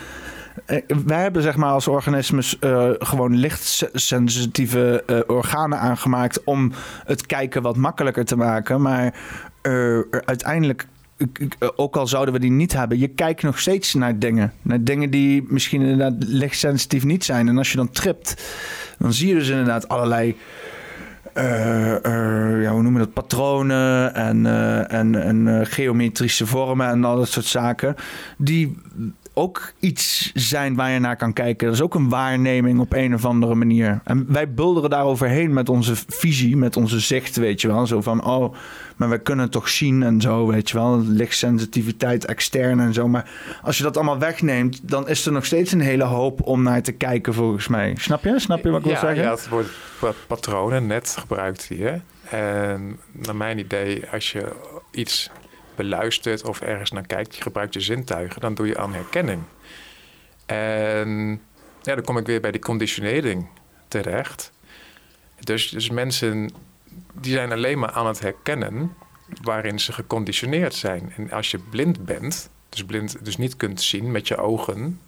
wij 1.06 1.22
hebben 1.22 1.42
zeg 1.42 1.56
maar 1.56 1.72
als 1.72 1.88
organismes 1.88 2.58
uh, 2.60 2.90
gewoon 2.98 3.36
lichtsensitieve 3.36 5.04
organen 5.28 5.80
aangemaakt... 5.80 6.44
om 6.44 6.72
het 7.06 7.26
kijken 7.26 7.62
wat 7.62 7.78
makkelijker 7.78 8.26
te 8.26 8.36
maken. 8.36 8.82
Maar 8.82 9.14
uiteindelijk 10.26 10.88
ook 11.76 11.96
al 11.96 12.08
zouden 12.08 12.34
we 12.34 12.40
die 12.40 12.52
niet 12.52 12.74
hebben, 12.74 13.00
je 13.00 13.08
kijkt 13.08 13.42
nog 13.42 13.60
steeds 13.60 13.94
naar 13.94 14.20
dingen. 14.20 14.54
Naar 14.62 14.84
dingen 14.84 15.10
die 15.10 15.46
misschien 15.48 15.82
inderdaad 15.82 16.14
lichtsensitief 16.28 17.04
niet 17.04 17.24
zijn. 17.24 17.48
En 17.48 17.58
als 17.58 17.72
je 17.72 17.78
dan 17.78 17.90
tript, 17.90 18.44
dan 19.00 19.14
zie 19.14 19.28
je 19.28 19.34
dus 19.34 19.50
inderdaad 19.50 19.88
allerlei. 19.88 20.36
Ja, 21.34 22.72
hoe 22.72 22.82
noemen 22.82 23.00
dat? 23.00 23.14
Patronen 23.14 24.16
en, 24.16 24.46
en, 24.90 25.16
en 25.16 25.68
geometrische 25.68 26.46
vormen 26.46 26.88
en 26.88 27.04
al 27.04 27.18
dat 27.18 27.28
soort 27.28 27.46
zaken. 27.46 27.96
Die 28.38 28.78
ook 29.38 29.74
iets 29.80 30.32
zijn 30.34 30.76
waar 30.76 30.92
je 30.92 31.00
naar 31.00 31.16
kan 31.16 31.34
kijken. 31.34 31.68
Dat 31.68 31.76
is 31.76 31.82
ook 31.82 31.96
een 31.96 32.10
waarneming 32.10 32.80
op 32.80 32.94
een 32.94 33.14
of 33.14 33.26
andere 33.26 33.56
manier. 33.56 34.02
En 34.04 34.26
wij 34.34 34.54
bulderen 34.54 34.90
daar 34.90 35.04
overheen 35.04 35.54
met 35.54 35.70
onze 35.70 35.96
visie, 36.08 36.58
met 36.58 36.78
onze 36.78 37.00
zicht, 37.00 37.36
weet 37.36 37.62
je 37.62 37.68
wel. 37.68 37.88
Zo 37.88 38.02
van, 38.02 38.26
oh, 38.26 38.56
maar 38.96 39.10
we 39.10 39.18
kunnen 39.18 39.44
het 39.44 39.54
toch 39.54 39.70
zien 39.70 40.04
en 40.04 40.22
zo, 40.22 40.48
weet 40.48 40.70
je 40.70 40.78
wel. 40.78 41.02
Lichtsensitiviteit 41.02 42.26
extern 42.26 42.80
en 42.80 42.94
zo. 42.94 43.08
Maar 43.08 43.32
als 43.62 43.78
je 43.78 43.84
dat 43.84 43.96
allemaal 43.96 44.20
wegneemt, 44.20 44.90
dan 44.90 45.08
is 45.08 45.26
er 45.26 45.32
nog 45.32 45.46
steeds 45.46 45.72
een 45.72 45.82
hele 45.82 46.04
hoop 46.04 46.42
om 46.42 46.64
naar 46.64 46.82
te 46.82 46.92
kijken, 46.92 47.34
volgens 47.34 47.68
mij. 47.68 47.96
Snap 47.98 48.24
je? 48.24 48.40
Snap 48.40 48.64
je 48.64 48.70
wat 48.70 48.80
ik 48.80 48.86
ja, 48.86 48.92
wil 48.92 49.00
zeggen? 49.00 49.24
Ja, 49.24 49.32
het 49.32 49.50
wordt 49.50 50.28
patronen 50.28 50.88
net 50.88 51.16
gebruikt 51.20 51.64
hier. 51.64 52.02
En 52.30 53.00
naar 53.12 53.36
mijn 53.36 53.60
idee, 53.60 54.04
als 54.12 54.32
je 54.32 54.54
iets 54.92 55.30
beluistert 55.78 56.44
of 56.44 56.62
ergens 56.62 56.92
naar 56.92 57.08
kijkt, 57.08 57.36
je 57.36 57.42
gebruikt 57.42 57.74
je 57.74 57.80
zintuigen, 57.80 58.42
dan 58.42 58.54
doe 58.54 58.68
je 58.68 58.78
aan 58.78 58.94
herkenning. 58.94 59.42
En 60.46 61.42
ja, 61.82 61.96
dan 61.96 62.04
kom 62.04 62.18
ik 62.18 62.26
weer 62.26 62.42
bij 62.42 62.52
die 62.52 62.62
conditionering 62.62 63.48
terecht. 63.88 64.52
Dus, 65.40 65.70
dus 65.70 65.90
mensen 65.90 66.50
die 67.14 67.34
zijn 67.34 67.52
alleen 67.52 67.80
maar 67.80 67.92
aan 67.92 68.08
het 68.08 68.20
herkennen 68.20 68.96
waarin 69.42 69.80
ze 69.80 69.94
geconditioneerd 69.94 70.74
zijn. 70.74 71.14
En 71.16 71.32
als 71.32 71.52
je 71.52 71.60
blind 71.60 72.06
bent, 72.06 72.50
dus 72.70 72.84
blind 72.84 73.26
dus 73.26 73.38
niet 73.38 73.58
kunt 73.58 73.82
zien 73.82 74.12
met 74.12 74.28
je 74.28 74.38
ogen, 74.38 75.02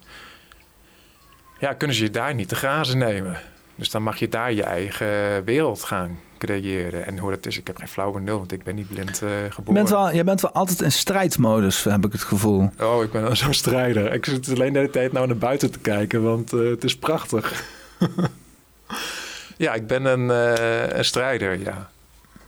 ja, 1.60 1.74
kunnen 1.74 1.96
ze 1.96 2.04
je 2.04 2.10
daar 2.10 2.36
niet 2.36 2.50
te 2.50 2.56
grazen 2.56 2.98
nemen. 2.98 3.42
Dus 3.76 3.90
dan 3.90 4.04
mag 4.04 4.20
je 4.20 4.28
daar 4.28 4.54
je 4.54 4.64
eigen 4.64 5.44
wereld 5.44 5.84
gaan 5.84 6.20
creëren. 6.40 7.06
En 7.06 7.18
hoe 7.18 7.30
dat 7.30 7.46
is, 7.46 7.58
ik 7.58 7.68
heb 7.68 7.78
geen 7.78 7.88
flauwe 7.88 8.20
nul, 8.20 8.38
want 8.38 8.52
ik 8.52 8.64
ben 8.64 8.76
niet 8.76 8.88
blind 8.88 9.22
uh, 9.22 9.30
geboren. 9.50 9.66
Je 9.66 9.74
bent, 9.74 9.90
wel, 9.90 10.12
je 10.12 10.24
bent 10.24 10.42
wel 10.42 10.52
altijd 10.52 10.82
in 10.82 10.92
strijdmodus, 10.92 11.84
heb 11.84 12.06
ik 12.06 12.12
het 12.12 12.24
gevoel. 12.24 12.72
Oh, 12.80 13.04
ik 13.04 13.12
ben 13.12 13.38
zo'n 13.38 13.54
strijder. 13.54 14.14
Ik 14.14 14.26
zit 14.26 14.50
alleen 14.50 14.74
de 14.74 14.80
hele 14.80 14.92
tijd 14.92 15.12
nou 15.12 15.28
naar 15.28 15.38
buiten 15.38 15.72
te 15.72 15.80
kijken, 15.80 16.24
want 16.24 16.54
uh, 16.54 16.70
het 16.70 16.84
is 16.84 16.98
prachtig. 16.98 17.64
ja, 19.58 19.74
ik 19.74 19.88
ben 19.88 20.06
een, 20.06 20.30
uh, 20.30 20.98
een 20.98 21.06
strijder, 21.06 21.60
ja. 21.60 21.90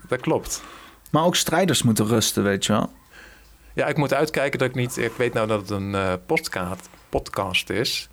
Dat 0.08 0.20
klopt. 0.20 0.64
Maar 1.12 1.24
ook 1.24 1.36
strijders 1.36 1.84
moeten 1.84 2.08
rusten, 2.08 2.44
weet 2.44 2.66
je 2.66 2.72
wel? 2.72 2.92
Ja, 3.74 3.88
ik 3.88 3.98
moet 3.98 4.14
uitkijken 4.14 4.60
dat 4.60 4.68
ik 4.68 4.76
niet... 4.76 4.98
Ik 4.98 5.14
weet 5.18 5.34
nou 5.34 5.48
dat 5.48 5.60
het 5.60 5.70
een 5.70 5.96
podcast, 6.26 6.90
podcast 7.10 7.70
is. 7.70 8.10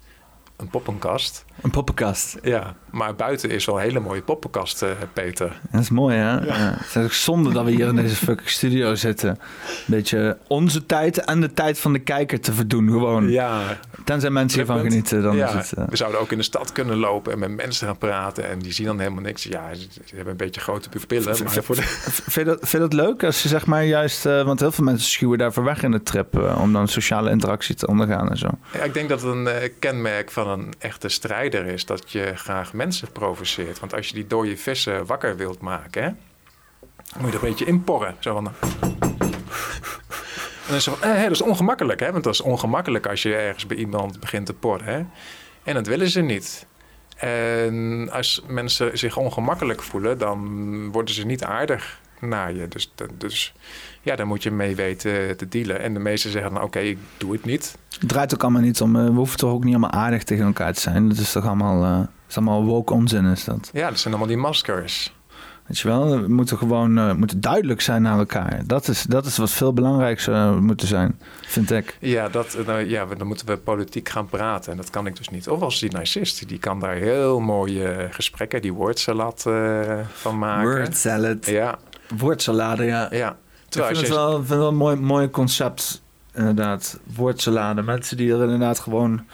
Een 0.57 0.69
poppenkast. 0.69 1.45
Een 1.63 1.71
poppenkast. 1.71 2.37
Ja, 2.43 2.75
maar 2.91 3.15
buiten 3.15 3.51
is 3.51 3.65
wel 3.65 3.77
een 3.77 3.83
hele 3.83 4.01
mooie 4.01 4.23
poppenkast, 4.23 4.83
uh, 4.83 4.89
Peter. 5.13 5.61
Dat 5.71 5.81
is 5.81 5.91
mooi, 5.91 6.17
hè? 6.17 6.33
Ja. 6.33 6.77
Het 6.79 6.95
is 6.95 7.05
ook 7.05 7.13
zonde 7.13 7.53
dat 7.53 7.65
we 7.65 7.71
hier 7.71 7.87
in 7.89 7.97
deze 7.97 8.15
fucking 8.15 8.49
studio 8.49 8.95
zitten. 8.95 9.29
Een 9.29 9.37
beetje 9.87 10.39
onze 10.47 10.87
tijd 10.87 11.19
en 11.19 11.41
de 11.41 11.53
tijd 11.53 11.79
van 11.79 11.93
de 11.93 11.99
kijker 11.99 12.41
te 12.41 12.53
verdoen, 12.53 12.91
gewoon. 12.91 13.31
Ja. 13.31 13.79
Tenzij 14.05 14.31
mensen 14.31 14.59
hiervan 14.59 14.81
genieten, 14.81 15.23
dan 15.23 15.37
ja. 15.37 15.49
is 15.49 15.53
het... 15.53 15.79
Uh... 15.79 15.85
We 15.89 15.97
zouden 15.97 16.21
ook 16.21 16.33
in 16.33 16.39
de 16.39 16.45
stad 16.45 16.73
kunnen 16.73 16.97
lopen 16.97 17.33
en 17.33 17.39
met 17.39 17.57
mensen 17.57 17.87
gaan 17.87 17.99
praten... 17.99 18.49
en 18.49 18.59
die 18.59 18.73
zien 18.73 18.87
dan 18.87 18.99
helemaal 18.99 19.23
niks. 19.23 19.43
Ja, 19.43 19.75
ze 19.75 20.15
hebben 20.15 20.31
een 20.31 20.37
beetje 20.37 20.61
grote 20.61 20.89
pupillen, 20.89 21.45
maar 21.45 21.63
voor 21.63 21.75
de... 21.75 21.83
Vind 21.83 22.35
je, 22.35 22.45
dat, 22.45 22.59
vind 22.59 22.73
je 22.73 22.79
dat 22.79 22.93
leuk 22.93 23.25
als 23.25 23.43
je 23.43 23.49
zeg 23.49 23.67
maar 23.67 23.85
juist... 23.85 24.27
Uh, 24.27 24.43
want 24.43 24.61
heel 24.61 24.73
veel 24.73 24.85
mensen 24.85 25.09
schuwen 25.09 25.39
daarvoor 25.39 25.65
weg 25.65 25.83
in 25.83 25.91
de 25.91 26.03
trip... 26.03 26.57
om 26.59 26.73
dan 26.73 26.89
sociale 26.89 27.31
interactie 27.31 27.75
te 27.75 27.87
ondergaan 27.87 28.31
en 28.31 28.37
zo. 28.37 28.49
Ja, 28.73 28.81
ik 28.83 28.95
denk 28.95 29.09
dat 29.09 29.23
het 29.23 29.35
een 29.35 29.49
kenmerk 29.79 30.31
van 30.31 30.49
een 30.49 30.73
echte 30.79 31.09
is... 31.55 31.87
dat 31.87 32.13
je 32.13 32.33
graag 32.35 32.73
mensen 32.73 33.13
provoceert. 33.13 33.81
Want 33.81 33.95
als 33.95 34.09
je 34.09 34.15
die 34.15 34.27
dode 34.27 34.57
vissen 34.57 35.07
wakker 35.07 35.37
wilt 35.37 35.61
maken, 35.61 36.03
hè, 36.03 36.11
moet 37.21 37.33
je 37.33 37.39
er 37.39 37.45
een 37.45 37.49
beetje 37.51 37.65
inporren. 37.65 38.17
Zo 38.19 38.35
van. 38.35 38.53
En 40.69 40.75
dan 40.75 40.81
zo 40.83 40.95
van, 40.95 41.11
eh, 41.11 41.23
dat 41.23 41.31
is 41.31 41.43
ongemakkelijk, 41.43 42.01
hè? 42.01 42.13
Want 42.13 42.25
dat 42.25 42.35
is 42.35 42.41
ongemakkelijk 42.41 43.07
als 43.07 43.23
je 43.23 43.35
ergens 43.35 43.67
bij 43.67 43.77
iemand 43.77 44.21
begint 44.21 44.47
te 44.47 44.55
porren. 44.55 44.87
Hè? 44.87 45.05
En 45.63 45.75
dat 45.75 45.87
willen 45.87 46.09
ze 46.09 46.21
niet. 46.21 46.67
En 47.17 48.09
als 48.13 48.43
mensen 48.47 48.99
zich 48.99 49.17
ongemakkelijk 49.17 49.83
voelen, 49.83 50.19
dan 50.19 50.93
worden 50.93 51.15
ze 51.15 51.27
niet 51.27 51.45
aardig 51.45 52.01
naar 52.21 52.53
je. 52.53 52.69
Dus, 52.69 52.93
dus 53.15 53.55
ja, 54.03 54.17
daar 54.17 54.27
moet 54.27 54.43
je 54.43 54.51
mee 54.51 54.77
weten 54.77 55.37
te 55.37 55.49
dealen. 55.49 55.81
En 55.81 55.95
de 55.95 56.01
meesten 56.01 56.31
zeggen 56.31 56.55
dan, 56.55 56.63
oké, 56.63 56.79
ik 56.79 56.99
doe 57.17 57.33
het 57.33 57.45
niet. 57.45 57.77
Het 57.99 58.09
draait 58.09 58.35
ook 58.35 58.43
allemaal 58.43 58.63
niet 58.63 58.81
om, 58.81 58.93
we 58.93 59.11
hoeven 59.11 59.39
toch 59.39 59.53
ook 59.53 59.65
niet 59.65 59.75
allemaal 59.75 60.01
aardig 60.01 60.25
tegen 60.25 60.47
elkaar 60.47 60.73
te 60.73 60.81
zijn. 60.81 61.09
Dat 61.09 61.19
is 61.19 61.33
toch 61.33 61.47
allemaal, 61.47 61.85
uh, 61.85 62.07
is 62.29 62.37
allemaal 62.37 62.65
woke 62.65 62.93
onzin 62.93 63.25
is 63.25 63.45
dat. 63.45 63.71
Ja, 63.73 63.89
dat 63.89 63.99
zijn 63.99 64.15
allemaal 64.15 64.33
die 64.33 64.43
maskers. 64.43 65.13
Weet 65.69 65.79
je 65.79 65.89
wel, 65.89 66.21
we 66.21 66.29
moeten 66.29 66.59
gewoon 66.59 66.99
uh, 66.99 67.13
moeten 67.15 67.41
duidelijk 67.41 67.81
zijn 67.81 68.03
naar 68.03 68.19
elkaar. 68.19 68.61
Dat 68.67 68.89
is, 68.89 69.03
dat 69.03 69.27
is 69.27 69.37
wat 69.37 69.51
veel 69.51 69.73
belangrijker 69.73 70.23
zou 70.23 70.61
moeten 70.61 70.87
zijn, 70.87 71.19
vind 71.41 71.71
ik. 71.71 71.97
Ja, 72.01 72.29
dat, 72.29 72.57
nou, 72.67 72.89
ja, 72.89 73.05
dan 73.05 73.27
moeten 73.27 73.47
we 73.47 73.57
politiek 73.57 74.09
gaan 74.09 74.27
praten. 74.27 74.71
En 74.71 74.77
dat 74.77 74.91
kan 74.91 75.07
ik 75.07 75.17
dus 75.17 75.29
niet. 75.29 75.49
Of 75.49 75.61
als 75.61 75.81
die 75.81 75.91
narcist, 75.91 76.49
die 76.49 76.59
kan 76.59 76.81
daar 76.81 76.95
heel 76.95 77.41
mooie 77.41 78.09
gesprekken, 78.11 78.63
die 78.63 78.73
woordsalad 78.73 79.45
uh, 79.49 79.99
van 80.13 80.39
maken. 80.39 80.71
Wordsalad. 80.71 81.47
Ja. 81.47 81.79
Woordsalade, 82.17 82.85
ja. 82.85 83.09
Ja. 83.11 83.37
Ik 83.69 83.85
vind 83.85 83.97
het 84.01 84.09
wel, 84.09 84.31
vind 84.31 84.49
het 84.49 84.59
wel 84.59 84.69
een 84.69 84.77
mooi, 84.77 84.97
mooi 84.97 85.31
concept, 85.31 86.03
inderdaad. 86.35 86.99
Woordsalade. 87.17 87.83
Mensen 87.83 88.17
die 88.17 88.33
er 88.33 88.43
inderdaad 88.43 88.79
gewoon 88.79 89.25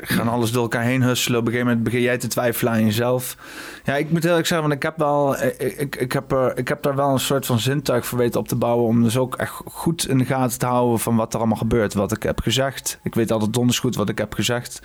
gaan 0.00 0.28
alles 0.28 0.52
door 0.52 0.62
elkaar 0.62 0.82
heen 0.82 1.02
husselen. 1.02 1.38
Op 1.38 1.46
een 1.46 1.52
gegeven 1.52 1.70
moment 1.70 1.90
begin 1.90 2.02
jij 2.02 2.18
te 2.18 2.26
twijfelen 2.26 2.72
aan 2.72 2.84
jezelf. 2.84 3.36
Ja, 3.84 3.96
ik 3.96 4.10
moet 4.10 4.24
eerlijk 4.24 4.46
zeggen, 4.46 4.68
want 4.68 4.78
ik 4.78 4.82
heb, 4.82 4.98
wel, 4.98 5.42
ik, 5.42 5.72
ik, 5.72 5.96
ik, 5.96 6.12
heb 6.12 6.32
er, 6.32 6.58
ik 6.58 6.68
heb 6.68 6.82
daar 6.82 6.96
wel 6.96 7.10
een 7.10 7.20
soort 7.20 7.46
van 7.46 7.58
zintuig 7.58 8.06
voor 8.06 8.18
weten 8.18 8.40
op 8.40 8.48
te 8.48 8.56
bouwen. 8.56 8.86
Om 8.86 9.02
dus 9.02 9.16
ook 9.16 9.36
echt 9.36 9.60
goed 9.64 10.08
in 10.08 10.18
de 10.18 10.24
gaten 10.24 10.58
te 10.58 10.66
houden 10.66 10.98
van 10.98 11.16
wat 11.16 11.32
er 11.32 11.38
allemaal 11.38 11.58
gebeurt. 11.58 11.94
Wat 11.94 12.12
ik 12.12 12.22
heb 12.22 12.40
gezegd. 12.40 12.98
Ik 13.02 13.14
weet 13.14 13.32
altijd 13.32 13.52
donders 13.52 13.78
goed 13.78 13.96
wat 13.96 14.08
ik 14.08 14.18
heb 14.18 14.34
gezegd. 14.34 14.80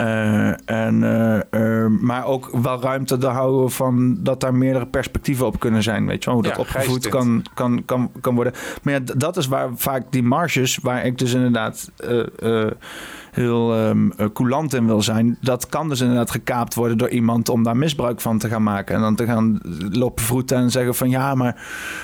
Uh, 0.00 0.46
en, 0.70 1.02
uh, 1.02 1.38
uh, 1.50 1.86
maar 2.00 2.24
ook 2.24 2.50
wel 2.62 2.80
ruimte 2.82 3.16
te 3.18 3.26
houden 3.26 3.70
van 3.70 4.16
dat 4.20 4.40
daar 4.40 4.54
meerdere 4.54 4.86
perspectieven 4.86 5.46
op 5.46 5.60
kunnen 5.60 5.82
zijn. 5.82 6.06
Weet 6.06 6.24
je 6.24 6.30
wel, 6.30 6.34
hoe 6.34 6.42
dat 6.48 6.54
Ja, 6.56 6.60
opgevoed 6.62 7.08
kan, 7.08 7.42
kan, 7.54 7.82
kan, 7.84 8.10
kan 8.20 8.34
worden. 8.34 8.52
Maar 8.82 8.94
ja, 8.94 9.00
dat 9.16 9.36
is 9.36 9.46
waar 9.46 9.68
vaak 9.74 10.02
die 10.10 10.22
marges, 10.22 10.78
waar 10.82 11.04
ik 11.06 11.18
dus 11.18 11.32
inderdaad 11.34 11.90
eh, 11.96 12.20
eh, 12.64 12.70
heel 13.30 13.74
ehm, 13.74 14.10
eh, 14.16 14.26
coulant 14.32 14.74
in 14.74 14.86
wil 14.86 15.02
zijn, 15.02 15.38
dat 15.40 15.66
kan 15.66 15.88
dus 15.88 16.00
inderdaad 16.00 16.30
gekaapt 16.30 16.74
worden 16.74 16.98
door 16.98 17.08
iemand 17.08 17.48
om 17.48 17.62
daar 17.62 17.76
misbruik 17.76 18.20
van 18.20 18.38
te 18.38 18.48
gaan 18.48 18.62
maken. 18.62 18.94
En 18.94 19.00
dan 19.00 19.14
te 19.14 19.24
gaan 19.26 19.60
lopen 19.90 20.24
vroeten 20.24 20.56
en 20.56 20.70
zeggen 20.70 20.94
van 20.94 21.10
ja, 21.10 21.34
maar 21.34 21.62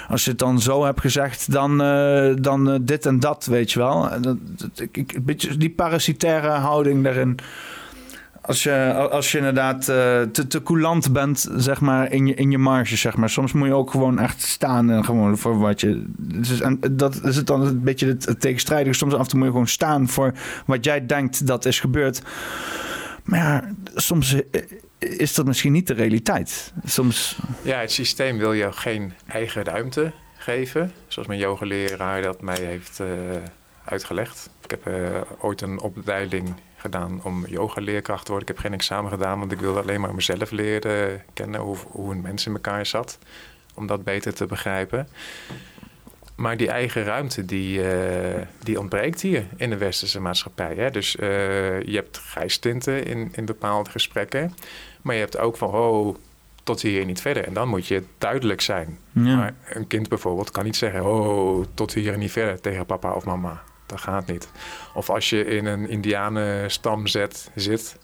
als 0.09 0.25
je 0.25 0.31
het 0.31 0.39
dan 0.39 0.61
zo 0.61 0.85
hebt 0.85 1.01
gezegd, 1.01 1.53
dan, 1.53 1.83
eh, 1.83 2.35
dan 2.41 2.71
eh, 2.71 2.79
dit 2.81 3.07
en 3.07 3.21
dat, 3.21 3.45
weet 3.47 3.73
je 3.73 3.79
wel. 3.79 4.09
Dat, 4.21 4.37
dat- 4.57 4.81
ik, 4.81 4.97
ik, 4.97 5.13
een 5.13 5.25
beetje 5.25 5.57
die 5.57 5.71
parasitaire 5.71 6.49
houding 6.49 7.05
daarin. 7.05 7.39
Als 8.47 8.63
je, 8.63 8.93
als 9.11 9.33
je 9.33 9.39
inderdaad 9.39 9.89
eh, 9.89 10.23
te, 10.23 10.47
te 10.49 10.63
coulant 10.63 11.13
bent, 11.13 11.49
zeg 11.57 11.81
maar, 11.81 12.13
in 12.13 12.27
je, 12.27 12.35
in 12.35 12.51
je 12.51 12.59
marge, 12.59 12.97
zeg 12.97 13.17
maar. 13.17 13.31
Soms 13.31 13.53
moet 13.53 13.69
je 13.69 13.75
ook 13.75 13.91
gewoon 13.91 14.19
echt 14.19 14.43
staan 14.43 14.91
en 14.91 15.05
gewoon 15.05 15.39
voor 15.39 15.59
wat 15.59 15.81
je... 15.81 16.05
Dus, 16.19 16.61
en 16.61 16.81
dat 16.91 17.25
is 17.25 17.37
het 17.37 17.47
dan 17.47 17.61
een 17.61 17.83
beetje 17.83 18.07
het, 18.07 18.25
het 18.25 18.41
tegenstrijdige. 18.41 18.97
Soms 18.97 19.15
af 19.15 19.21
en 19.21 19.29
toe 19.29 19.39
moet 19.39 19.47
je 19.47 19.53
gewoon 19.53 19.69
staan 19.69 20.09
voor 20.09 20.33
wat 20.67 20.85
jij 20.85 21.07
denkt 21.07 21.47
dat 21.47 21.65
is 21.65 21.81
gebeurd. 21.81 22.23
Maar 23.25 23.39
ja, 23.39 23.71
soms 23.95 24.35
eh, 24.51 24.63
is 24.99 25.35
dat 25.35 25.47
misschien 25.47 25.73
niet 25.73 25.87
de 25.87 25.95
realiteit. 25.95 26.73
Soms... 26.85 27.39
Ja, 27.63 27.79
het 27.79 27.93
systeem 27.93 28.39
wil 28.39 28.53
je 28.53 28.73
geen 28.73 29.13
eigen 29.27 29.65
ruimte 29.65 30.13
geven. 30.37 30.93
Zoals 31.07 31.29
mijn 31.29 31.41
yogaleraar 31.41 32.23
dat 32.23 32.43
mij 32.43 32.61
heeft 32.61 33.01
eh, 33.01 33.07
uitgelegd. 33.87 34.51
Ik 34.63 34.71
heb 34.71 34.87
eh, 34.87 35.21
ooit 35.39 35.61
een 35.61 35.81
opleiding 35.81 36.55
gedaan 36.77 37.21
om 37.23 37.47
yogaleerkracht 37.47 38.25
te 38.25 38.31
worden. 38.31 38.49
Ik 38.49 38.55
heb 38.55 38.65
geen 38.65 38.75
examen 38.75 39.11
gedaan, 39.11 39.39
want 39.39 39.53
ik 39.53 39.61
wilde 39.61 39.81
alleen 39.81 40.01
maar 40.01 40.15
mezelf 40.15 40.51
leren 40.51 41.23
kennen. 41.33 41.61
Hoe, 41.61 41.77
hoe 41.87 42.13
een 42.13 42.21
mens 42.21 42.47
in 42.47 42.53
elkaar 42.53 42.87
zat. 42.87 43.19
Om 43.75 43.87
dat 43.87 44.05
beter 44.05 44.35
te 44.35 44.47
begrijpen. 44.47 45.09
Maar 46.37 46.57
die 46.57 46.69
eigen 46.69 47.05
ruimte, 47.05 47.45
die, 47.45 47.91
eh, 47.91 48.47
die 48.63 48.81
ontbreekt 48.81 49.21
hier 49.21 49.47
in 49.57 49.71
de 49.71 49.77
westerse 49.77 50.21
maatschappij. 50.21 50.75
Hè? 50.75 50.91
Dus 50.91 51.17
eh, 51.17 51.83
je 51.83 51.95
hebt 51.95 52.19
grijstinten 52.19 53.05
in, 53.05 53.29
in 53.33 53.45
bepaalde 53.45 53.91
gesprekken. 53.91 54.55
Maar 55.03 55.15
je 55.15 55.21
hebt 55.21 55.39
ook 55.39 55.57
van, 55.57 55.69
oh, 55.69 56.17
tot 56.63 56.83
hier 56.83 57.05
niet 57.05 57.21
verder. 57.21 57.45
En 57.45 57.53
dan 57.53 57.69
moet 57.69 57.87
je 57.87 58.03
duidelijk 58.19 58.61
zijn. 58.61 58.99
Ja. 59.13 59.37
Maar 59.37 59.55
een 59.69 59.87
kind 59.87 60.09
bijvoorbeeld 60.09 60.51
kan 60.51 60.65
niet 60.65 60.77
zeggen, 60.77 61.05
oh, 61.05 61.65
tot 61.75 61.95
hier 61.95 62.19
niet 62.19 62.33
verder 62.33 62.61
tegen 62.61 62.87
papa 62.87 63.13
of 63.13 63.25
mama. 63.25 63.63
Dat 63.87 64.01
gaat 64.01 64.27
niet. 64.27 64.49
Of 64.95 65.11
als 65.11 65.31
je 65.31 65.45
in 65.45 65.67
een 65.67 65.89
indianenstam 65.89 67.07
zet, 67.07 67.51
zit, 67.55 67.97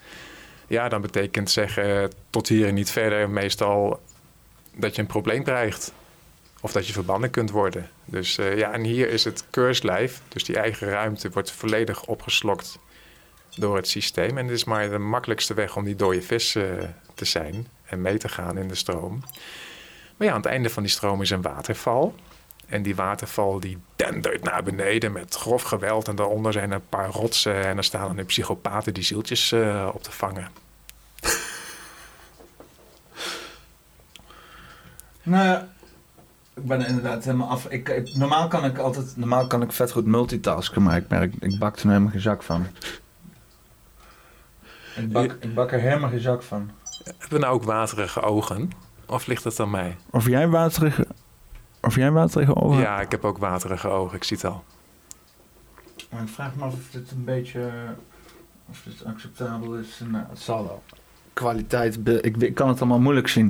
ja, 0.66 0.88
dan 0.88 1.00
betekent 1.00 1.50
zeggen 1.50 2.12
tot 2.30 2.48
hier 2.48 2.66
en 2.66 2.74
niet 2.74 2.90
verder 2.90 3.30
meestal 3.30 4.00
dat 4.76 4.94
je 4.94 5.02
een 5.02 5.08
probleem 5.08 5.42
krijgt. 5.42 5.92
Of 6.60 6.72
dat 6.72 6.86
je 6.86 6.92
verbannen 6.92 7.30
kunt 7.30 7.50
worden. 7.50 7.90
Dus 8.04 8.38
eh, 8.38 8.58
ja, 8.58 8.72
en 8.72 8.82
hier 8.84 9.08
is 9.08 9.24
het 9.24 9.44
keurslijf, 9.50 10.20
dus 10.28 10.44
die 10.44 10.56
eigen 10.56 10.88
ruimte, 10.88 11.30
wordt 11.30 11.50
volledig 11.50 12.04
opgeslokt 12.04 12.78
door 13.54 13.76
het 13.76 13.88
systeem. 13.88 14.38
En 14.38 14.44
het 14.44 14.54
is 14.54 14.64
maar 14.64 14.90
de 14.90 14.98
makkelijkste 14.98 15.54
weg 15.54 15.76
om 15.76 15.84
die 15.84 15.96
dode 15.96 16.22
vis 16.22 16.54
eh, 16.54 16.64
te 17.14 17.24
zijn 17.24 17.66
en 17.84 18.00
mee 18.00 18.18
te 18.18 18.28
gaan 18.28 18.58
in 18.58 18.68
de 18.68 18.74
stroom. 18.74 19.22
Maar 20.16 20.26
ja, 20.26 20.32
aan 20.32 20.40
het 20.40 20.50
einde 20.50 20.70
van 20.70 20.82
die 20.82 20.92
stroom 20.92 21.22
is 21.22 21.30
een 21.30 21.42
waterval. 21.42 22.14
En 22.72 22.82
die 22.82 22.94
waterval 22.96 23.60
die 23.60 23.78
dendert 23.96 24.42
naar 24.42 24.62
beneden 24.62 25.12
met 25.12 25.34
grof 25.34 25.62
geweld. 25.62 26.08
En 26.08 26.16
daaronder 26.16 26.52
zijn 26.52 26.70
een 26.70 26.88
paar 26.88 27.08
rotsen 27.08 27.64
en 27.66 27.76
er 27.76 27.84
staan 27.84 28.16
de 28.16 28.24
psychopaten 28.24 28.94
die 28.94 29.02
zieltjes 29.04 29.52
eh, 29.52 29.88
op 29.94 30.02
te 30.02 30.12
vangen. 30.12 30.48
Nou 35.22 35.44
ja, 35.46 35.68
ik 36.54 36.66
ben 36.66 36.86
inderdaad 36.86 37.24
helemaal 37.24 37.48
af. 37.48 37.66
Ik, 37.66 37.88
ik- 37.88 38.14
normaal 38.14 38.48
kan 38.48 38.64
ik 38.64 38.78
altijd, 38.78 39.16
normaal 39.16 39.46
kan 39.46 39.62
ik 39.62 39.72
vet 39.72 39.90
goed 39.92 40.06
multitasken, 40.06 40.82
maar 40.82 40.96
ik 40.96 41.08
merk, 41.08 41.34
ik 41.40 41.58
bak 41.58 41.78
er 41.78 41.86
helemaal 41.88 42.10
geen 42.10 42.20
zak 42.20 42.42
van. 42.42 42.66
Ik 44.96 45.12
bak, 45.12 45.36
ik 45.40 45.54
bak 45.54 45.72
er 45.72 45.80
helemaal 45.80 46.10
geen 46.10 46.20
zak 46.20 46.42
van. 46.42 46.70
Hebben 47.04 47.28
we 47.28 47.38
nou 47.38 47.54
ook 47.54 47.64
waterige 47.64 48.20
ogen? 48.20 48.70
Of 49.06 49.26
ligt 49.26 49.44
het 49.44 49.60
aan 49.60 49.70
mij? 49.70 49.96
Of 50.10 50.26
jij 50.26 50.48
waterige, 50.48 51.06
of 51.82 51.96
jij 51.96 52.10
waterige 52.10 52.56
ogen? 52.56 52.80
Ja, 52.80 53.00
ik 53.00 53.10
heb 53.10 53.24
ook 53.24 53.38
waterige 53.38 53.88
ogen. 53.88 54.16
Ik 54.16 54.24
zie 54.24 54.36
het 54.36 54.46
al. 54.46 54.64
Maar 56.10 56.22
ik 56.22 56.28
vraag 56.28 56.54
me 56.54 56.64
af 56.64 56.72
of 56.72 56.90
dit 56.90 57.10
een 57.10 57.24
beetje... 57.24 57.70
Of 58.70 58.82
dit 58.84 59.04
acceptabel 59.04 59.74
is. 59.74 60.00
Nou, 60.10 60.24
het 60.28 60.38
zal 60.38 60.64
wel. 60.64 60.82
Kwaliteit, 61.32 61.98
ik, 62.20 62.36
ik 62.36 62.54
kan 62.54 62.68
het 62.68 62.80
allemaal 62.80 63.00
moeilijk 63.00 63.28
zien. 63.28 63.46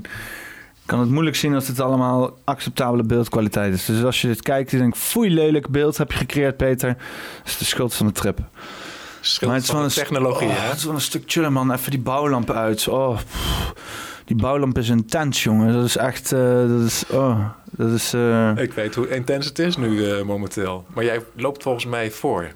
Ik 0.82 0.88
kan 0.88 1.00
het 1.00 1.10
moeilijk 1.10 1.36
zien 1.36 1.54
als 1.54 1.68
het 1.68 1.80
allemaal 1.80 2.38
acceptabele 2.44 3.02
beeldkwaliteit 3.02 3.74
is. 3.74 3.84
Dus 3.84 4.04
als 4.04 4.20
je 4.20 4.26
dit 4.26 4.42
kijkt 4.42 4.72
en 4.72 4.78
denkt, 4.78 4.98
foei 4.98 5.34
lelijk 5.34 5.68
beeld 5.68 5.96
heb 5.96 6.12
je 6.12 6.18
gecreëerd, 6.18 6.56
Peter. 6.56 6.96
Dat 7.38 7.46
is 7.46 7.58
de 7.58 7.64
schuld 7.64 7.94
van 7.94 8.06
de 8.06 8.12
trip. 8.12 8.38
Schuld 9.20 9.50
maar 9.50 9.60
het 9.60 9.68
is 9.68 9.74
van 9.74 9.82
een 9.82 9.88
technologie, 9.88 10.48
oh, 10.48 10.56
hè? 10.56 10.68
Het 10.68 10.76
is 10.76 10.84
wel 10.84 10.94
een 10.94 11.00
stuk 11.00 11.22
chillen, 11.26 11.52
man. 11.52 11.72
Even 11.72 11.90
die 11.90 12.00
bouwlampen 12.00 12.54
uit. 12.54 12.88
Oh, 12.88 13.18
die 14.32 14.42
bouwlamp 14.42 14.78
is 14.78 14.88
intens, 14.88 15.42
jongen. 15.42 15.72
Dat 15.72 15.84
is 15.84 15.96
echt, 15.96 16.32
uh, 16.32 16.68
dat 16.68 16.80
is, 16.86 17.04
oh, 17.10 17.48
dat 17.70 17.90
is... 17.90 18.14
Uh... 18.14 18.56
Ik 18.56 18.72
weet 18.72 18.94
hoe 18.94 19.08
intens 19.08 19.46
het 19.46 19.58
is 19.58 19.76
nu 19.76 19.88
uh, 19.88 20.22
momenteel. 20.22 20.86
Maar 20.94 21.04
jij 21.04 21.20
loopt 21.36 21.62
volgens 21.62 21.86
mij 21.86 22.10
voor. 22.10 22.52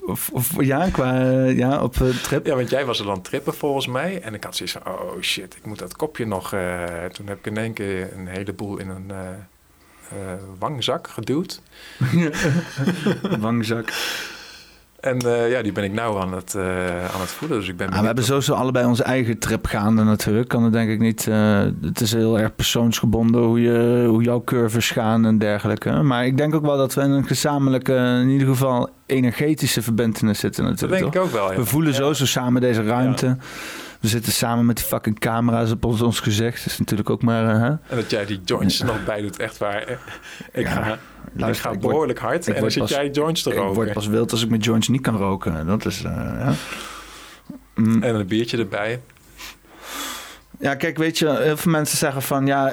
Of, 0.00 0.30
of, 0.32 0.64
ja, 0.64 0.90
qua 0.90 1.44
ja, 1.44 1.82
op 1.82 1.94
trip. 2.22 2.46
Ja, 2.46 2.54
want 2.54 2.70
jij 2.70 2.84
was 2.84 2.98
er 2.98 3.06
dan 3.06 3.22
trippen 3.22 3.54
volgens 3.54 3.86
mij. 3.86 4.20
En 4.22 4.34
ik 4.34 4.44
had 4.44 4.56
zoiets 4.56 4.76
van, 4.82 4.92
oh 4.92 5.20
shit, 5.20 5.56
ik 5.56 5.66
moet 5.66 5.78
dat 5.78 5.96
kopje 5.96 6.26
nog... 6.26 6.48
toen 7.12 7.26
heb 7.26 7.38
ik 7.38 7.46
in 7.46 7.56
één 7.56 7.72
keer 7.72 8.12
een 8.16 8.26
heleboel 8.26 8.78
in 8.78 8.88
een 8.88 9.12
wangzak 10.58 11.08
geduwd. 11.08 11.62
wangzak. 13.38 13.92
En 15.06 15.26
uh, 15.26 15.50
ja, 15.50 15.62
die 15.62 15.72
ben 15.72 15.84
ik 15.84 15.92
nou 15.92 16.20
aan 16.20 16.32
het, 16.34 16.54
uh, 16.56 16.64
aan 17.14 17.20
het 17.20 17.30
voelen. 17.30 17.58
Dus 17.58 17.68
ik 17.68 17.76
ben 17.76 17.88
ah, 17.90 18.00
we 18.00 18.06
hebben 18.06 18.24
sowieso 18.24 18.54
allebei 18.54 18.86
onze 18.86 19.02
eigen 19.02 19.38
trip 19.38 19.66
gaande 19.66 20.02
natuurlijk. 20.02 20.48
Kan 20.48 20.62
het 20.62 20.72
denk 20.72 20.90
ik 20.90 20.98
niet. 20.98 21.26
Uh, 21.26 21.60
het 21.80 22.00
is 22.00 22.12
heel 22.12 22.38
erg 22.38 22.54
persoonsgebonden 22.54 23.42
hoe, 23.42 23.60
je, 23.60 24.06
hoe 24.08 24.22
jouw 24.22 24.44
curves 24.44 24.90
gaan 24.90 25.26
en 25.26 25.38
dergelijke. 25.38 25.90
Maar 25.90 26.26
ik 26.26 26.36
denk 26.36 26.54
ook 26.54 26.64
wel 26.64 26.76
dat 26.76 26.94
we 26.94 27.00
in 27.00 27.10
een 27.10 27.26
gezamenlijke, 27.26 27.94
in 28.22 28.28
ieder 28.28 28.48
geval 28.48 28.90
energetische 29.06 29.82
verbindenis 29.82 30.38
zitten 30.38 30.64
natuurlijk. 30.64 31.02
Dat 31.02 31.12
denk 31.12 31.24
ik 31.24 31.30
ook 31.30 31.40
wel. 31.40 31.52
Ja. 31.52 31.58
We 31.58 31.66
voelen 31.66 31.92
ja. 31.92 32.12
zo 32.12 32.26
samen 32.26 32.60
deze 32.60 32.82
ruimte. 32.82 33.26
Ja. 33.26 33.36
We 34.00 34.08
zitten 34.08 34.32
samen 34.32 34.66
met 34.66 34.76
die 34.76 34.84
fucking 34.84 35.18
camera's 35.18 35.70
op 35.70 35.84
ons, 35.84 36.02
ons 36.02 36.20
gezicht. 36.20 36.58
Dat 36.58 36.72
is 36.72 36.78
natuurlijk 36.78 37.10
ook 37.10 37.22
maar... 37.22 37.44
Uh, 37.44 37.62
en 37.62 37.80
dat 37.88 38.10
jij 38.10 38.26
die 38.26 38.40
joints 38.44 38.82
nog 38.82 39.04
bij 39.04 39.20
doet, 39.20 39.38
echt 39.38 39.58
waar. 39.58 39.98
Ik 40.52 40.66
ga, 40.66 40.98
Luister, 41.32 41.70
ik 41.70 41.76
ga 41.76 41.80
behoorlijk 41.80 42.20
word, 42.20 42.32
hard 42.32 42.48
en 42.48 42.60
dan 42.60 42.70
zit 42.70 42.88
jij 42.88 43.10
joints 43.10 43.42
te 43.42 43.50
roken. 43.50 43.68
Ik 43.68 43.74
word 43.74 43.92
pas 43.92 44.06
wild 44.06 44.32
als 44.32 44.42
ik 44.42 44.50
met 44.50 44.64
joints 44.64 44.88
niet 44.88 45.00
kan 45.00 45.16
roken. 45.16 45.66
Dat 45.66 45.84
is... 45.84 46.04
Uh, 46.04 46.10
ja. 46.12 46.52
mm. 47.74 48.02
En 48.02 48.14
een 48.14 48.26
biertje 48.26 48.58
erbij. 48.58 49.00
Ja, 50.58 50.74
kijk, 50.74 50.98
weet 50.98 51.18
je, 51.18 51.38
heel 51.38 51.56
veel 51.56 51.72
mensen 51.72 51.98
zeggen 51.98 52.22
van 52.22 52.46
ja, 52.46 52.72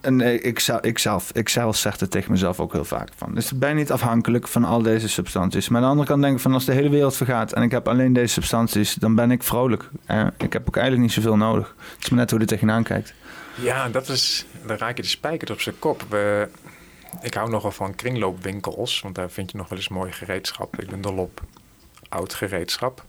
en 0.00 0.20
ik, 0.44 0.58
zelf, 0.58 0.80
ik, 0.80 0.98
zelf, 0.98 1.30
ik 1.32 1.48
zelf 1.48 1.76
zeg 1.76 2.00
het 2.00 2.10
tegen 2.10 2.30
mezelf 2.30 2.60
ook 2.60 2.72
heel 2.72 2.84
vaak 2.84 3.08
van. 3.16 3.34
Dus 3.34 3.52
ben 3.52 3.68
je 3.68 3.74
niet 3.74 3.92
afhankelijk 3.92 4.48
van 4.48 4.64
al 4.64 4.82
deze 4.82 5.08
substanties. 5.08 5.68
Maar 5.68 5.78
aan 5.78 5.84
de 5.84 5.90
andere 5.90 6.08
kant 6.08 6.22
denk 6.22 6.34
ik 6.34 6.40
van 6.40 6.52
als 6.52 6.64
de 6.64 6.72
hele 6.72 6.88
wereld 6.88 7.16
vergaat 7.16 7.52
en 7.52 7.62
ik 7.62 7.70
heb 7.70 7.88
alleen 7.88 8.12
deze 8.12 8.32
substanties, 8.32 8.94
dan 8.94 9.14
ben 9.14 9.30
ik 9.30 9.42
vrolijk. 9.42 9.88
Ik 10.36 10.52
heb 10.52 10.68
ook 10.68 10.76
eigenlijk 10.76 11.06
niet 11.06 11.12
zoveel 11.12 11.36
nodig. 11.36 11.74
Het 11.94 12.02
is 12.02 12.08
maar 12.08 12.18
net 12.18 12.30
hoe 12.30 12.38
je 12.38 12.44
er 12.44 12.50
tegenaan 12.50 12.82
kijkt. 12.82 13.14
Ja, 13.54 13.88
dat 13.88 14.08
is, 14.08 14.46
dan 14.66 14.76
raak 14.76 14.96
je 14.96 15.02
de 15.02 15.08
spijker 15.08 15.52
op 15.52 15.60
zijn 15.60 15.78
kop. 15.78 16.04
We, 16.08 16.48
ik 17.22 17.34
hou 17.34 17.50
nogal 17.50 17.72
van 17.72 17.94
kringloopwinkels, 17.94 19.00
want 19.00 19.14
daar 19.14 19.30
vind 19.30 19.50
je 19.50 19.56
nog 19.56 19.68
wel 19.68 19.78
eens 19.78 19.88
mooi 19.88 20.12
gereedschap. 20.12 20.80
Ik 20.80 20.90
ben 20.90 21.00
dol 21.00 21.16
op 21.16 21.40
oud 22.08 22.34
gereedschap. 22.34 23.04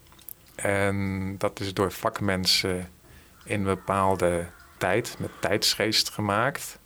En 0.55 1.35
dat 1.37 1.59
is 1.59 1.73
door 1.73 1.91
vakmensen 1.91 2.89
in 3.45 3.59
een 3.59 3.65
bepaalde 3.65 4.45
tijd, 4.77 5.15
met 5.19 5.30
tijdsgeest 5.39 6.09
gemaakt. 6.09 6.80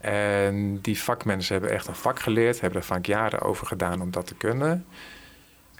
En 0.00 0.80
die 0.80 1.02
vakmensen 1.02 1.52
hebben 1.52 1.72
echt 1.72 1.86
een 1.86 1.94
vak 1.94 2.20
geleerd, 2.20 2.60
hebben 2.60 2.78
er 2.78 2.86
vaak 2.86 3.06
jaren 3.06 3.40
over 3.40 3.66
gedaan 3.66 4.02
om 4.02 4.10
dat 4.10 4.26
te 4.26 4.34
kunnen. 4.34 4.86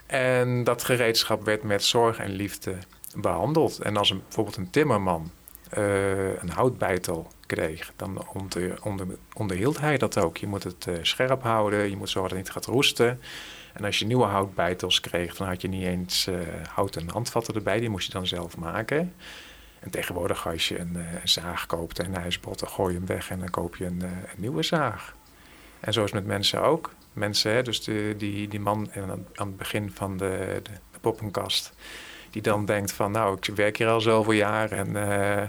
En 0.05 0.63
dat 0.63 0.83
gereedschap 0.83 1.45
werd 1.45 1.63
met 1.63 1.83
zorg 1.83 2.17
en 2.17 2.31
liefde 2.31 2.75
behandeld. 3.15 3.79
En 3.79 3.97
als 3.97 4.09
een, 4.09 4.21
bijvoorbeeld 4.23 4.57
een 4.57 4.69
timmerman 4.69 5.31
uh, 5.77 6.41
een 6.41 6.49
houtbijtel 6.49 7.27
kreeg, 7.45 7.91
dan 7.95 8.27
onder, 8.33 8.83
onder, 8.83 9.07
onderhield 9.33 9.79
hij 9.79 9.97
dat 9.97 10.17
ook. 10.17 10.37
Je 10.37 10.47
moet 10.47 10.63
het 10.63 10.85
uh, 10.89 10.95
scherp 11.01 11.43
houden, 11.43 11.89
je 11.89 11.97
moet 11.97 12.09
zorgen 12.09 12.29
dat 12.29 12.39
het 12.39 12.47
niet 12.47 12.63
gaat 12.63 12.73
roesten. 12.75 13.21
En 13.73 13.85
als 13.85 13.99
je 13.99 14.05
nieuwe 14.05 14.25
houtbijtels 14.25 14.99
kreeg, 14.99 15.35
dan 15.35 15.47
had 15.47 15.61
je 15.61 15.67
niet 15.67 15.83
eens 15.83 16.27
uh, 16.27 16.39
houten 16.69 17.09
handvatten 17.09 17.55
erbij, 17.55 17.79
die 17.79 17.89
moest 17.89 18.05
je 18.05 18.13
dan 18.13 18.27
zelf 18.27 18.57
maken. 18.57 19.13
En 19.79 19.89
tegenwoordig 19.89 20.47
als 20.47 20.67
je 20.67 20.79
een, 20.79 20.95
uh, 20.95 21.03
zaag 21.23 21.65
koopt 21.65 21.99
en 21.99 22.13
hij 22.13 22.27
is 22.27 22.39
bot, 22.39 22.59
dan 22.59 22.69
gooi 22.69 22.93
je 22.93 22.97
hem 22.97 23.07
weg 23.07 23.29
en 23.29 23.39
dan 23.39 23.49
koop 23.49 23.75
je 23.75 23.85
een, 23.85 24.01
uh, 24.03 24.09
een 24.11 24.35
nieuwe 24.37 24.63
zaag. 24.63 25.15
En 25.79 25.93
zo 25.93 26.03
is 26.03 26.11
het 26.11 26.19
met 26.19 26.29
mensen 26.29 26.61
ook. 26.61 26.91
Mensen, 27.13 27.51
hè, 27.51 27.61
dus 27.61 27.83
de, 27.83 28.15
die, 28.17 28.47
die 28.47 28.59
man 28.59 28.89
aan, 28.95 29.09
aan 29.09 29.47
het 29.47 29.57
begin 29.57 29.91
van 29.93 30.17
de, 30.17 30.59
de, 30.63 30.71
de, 30.91 30.99
poppenkast, 31.01 31.73
die 32.29 32.41
dan 32.41 32.65
denkt 32.65 32.91
van 32.91 33.11
nou, 33.11 33.37
ik 33.41 33.55
werk 33.55 33.77
hier 33.77 33.87
al 33.87 34.01
zoveel 34.01 34.33
jaar 34.33 34.71
en 34.71 34.89
uh, 34.89 35.43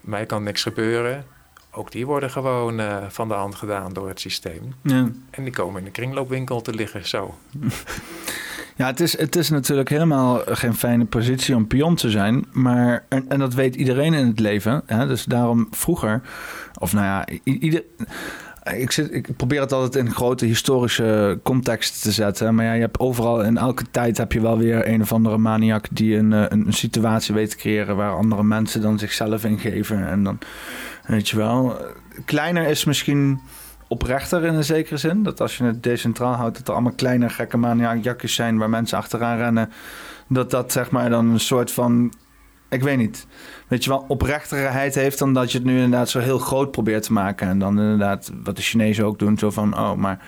mij 0.00 0.26
kan 0.26 0.42
niks 0.42 0.62
gebeuren. 0.62 1.26
Ook 1.70 1.90
die 1.90 2.06
worden 2.06 2.30
gewoon 2.30 2.80
van 3.10 3.28
de 3.28 3.34
hand 3.34 3.54
gedaan 3.54 3.92
door 3.92 4.08
het 4.08 4.20
systeem. 4.20 4.74
Ja. 4.82 5.10
En 5.30 5.44
die 5.44 5.52
komen 5.52 5.78
in 5.78 5.84
de 5.84 5.90
kringloopwinkel 5.90 6.60
te 6.60 6.74
liggen, 6.74 7.06
zo. 7.08 7.34
Ja, 8.80 8.86
het 8.86 9.00
is, 9.00 9.18
het 9.18 9.36
is 9.36 9.50
natuurlijk 9.50 9.88
helemaal 9.88 10.40
geen 10.46 10.74
fijne 10.74 11.04
positie 11.04 11.56
om 11.56 11.66
pion 11.66 11.94
te 11.94 12.10
zijn. 12.10 12.44
Maar, 12.52 13.04
en, 13.08 13.24
en 13.28 13.38
dat 13.38 13.54
weet 13.54 13.74
iedereen 13.74 14.14
in 14.14 14.26
het 14.26 14.38
leven. 14.38 14.82
Hè? 14.86 15.06
Dus 15.06 15.24
daarom 15.24 15.68
vroeger, 15.70 16.22
of 16.78 16.92
nou 16.92 17.04
ja, 17.04 17.26
ieder, 17.44 17.82
ik, 18.72 18.90
zit, 18.90 19.14
ik 19.14 19.36
probeer 19.36 19.60
het 19.60 19.72
altijd 19.72 20.04
in 20.04 20.12
grote 20.12 20.44
historische 20.44 21.38
context 21.42 22.02
te 22.02 22.12
zetten. 22.12 22.54
Maar 22.54 22.64
ja, 22.64 22.72
je 22.72 22.80
hebt 22.80 22.98
overal 22.98 23.42
in 23.42 23.56
elke 23.56 23.84
tijd 23.90 24.16
heb 24.16 24.32
je 24.32 24.40
wel 24.40 24.58
weer 24.58 24.88
een 24.88 25.00
of 25.00 25.12
andere 25.12 25.38
maniak 25.38 25.86
die 25.90 26.16
een, 26.16 26.32
een, 26.32 26.66
een 26.66 26.72
situatie 26.72 27.34
weet 27.34 27.50
te 27.50 27.56
creëren 27.56 27.96
waar 27.96 28.16
andere 28.16 28.42
mensen 28.42 28.80
dan 28.80 28.98
zichzelf 28.98 29.44
in 29.44 29.58
geven. 29.58 30.08
En 30.08 30.24
dan, 30.24 30.38
weet 31.06 31.28
je 31.28 31.36
wel, 31.36 31.76
kleiner 32.24 32.66
is 32.66 32.84
misschien 32.84 33.40
oprechter 33.90 34.44
in 34.44 34.54
een 34.54 34.64
zekere 34.64 34.96
zin. 34.96 35.22
Dat 35.22 35.40
als 35.40 35.56
je 35.56 35.64
het 35.64 35.82
decentraal 35.82 36.34
houdt, 36.34 36.56
dat 36.56 36.68
er 36.68 36.72
allemaal 36.72 36.92
kleine 36.92 37.28
gekke 37.28 37.56
maniakjes 37.56 38.34
zijn 38.34 38.58
waar 38.58 38.70
mensen 38.70 38.98
achteraan 38.98 39.36
rennen. 39.36 39.70
Dat 40.28 40.50
dat 40.50 40.72
zeg 40.72 40.90
maar 40.90 41.10
dan 41.10 41.26
een 41.26 41.40
soort 41.40 41.72
van, 41.72 42.12
ik 42.68 42.82
weet 42.82 42.96
niet, 42.96 43.26
weet 43.68 43.84
je 43.84 43.90
wel, 43.90 44.04
oprechterheid 44.08 44.94
heeft 44.94 45.18
dan 45.18 45.34
dat 45.34 45.52
je 45.52 45.58
het 45.58 45.66
nu 45.66 45.74
inderdaad 45.74 46.08
zo 46.08 46.18
heel 46.18 46.38
groot 46.38 46.70
probeert 46.70 47.02
te 47.02 47.12
maken. 47.12 47.48
En 47.48 47.58
dan 47.58 47.80
inderdaad, 47.80 48.32
wat 48.44 48.56
de 48.56 48.62
Chinezen 48.62 49.04
ook 49.04 49.18
doen, 49.18 49.38
zo 49.38 49.50
van, 49.50 49.78
oh, 49.78 49.94
maar 49.94 50.26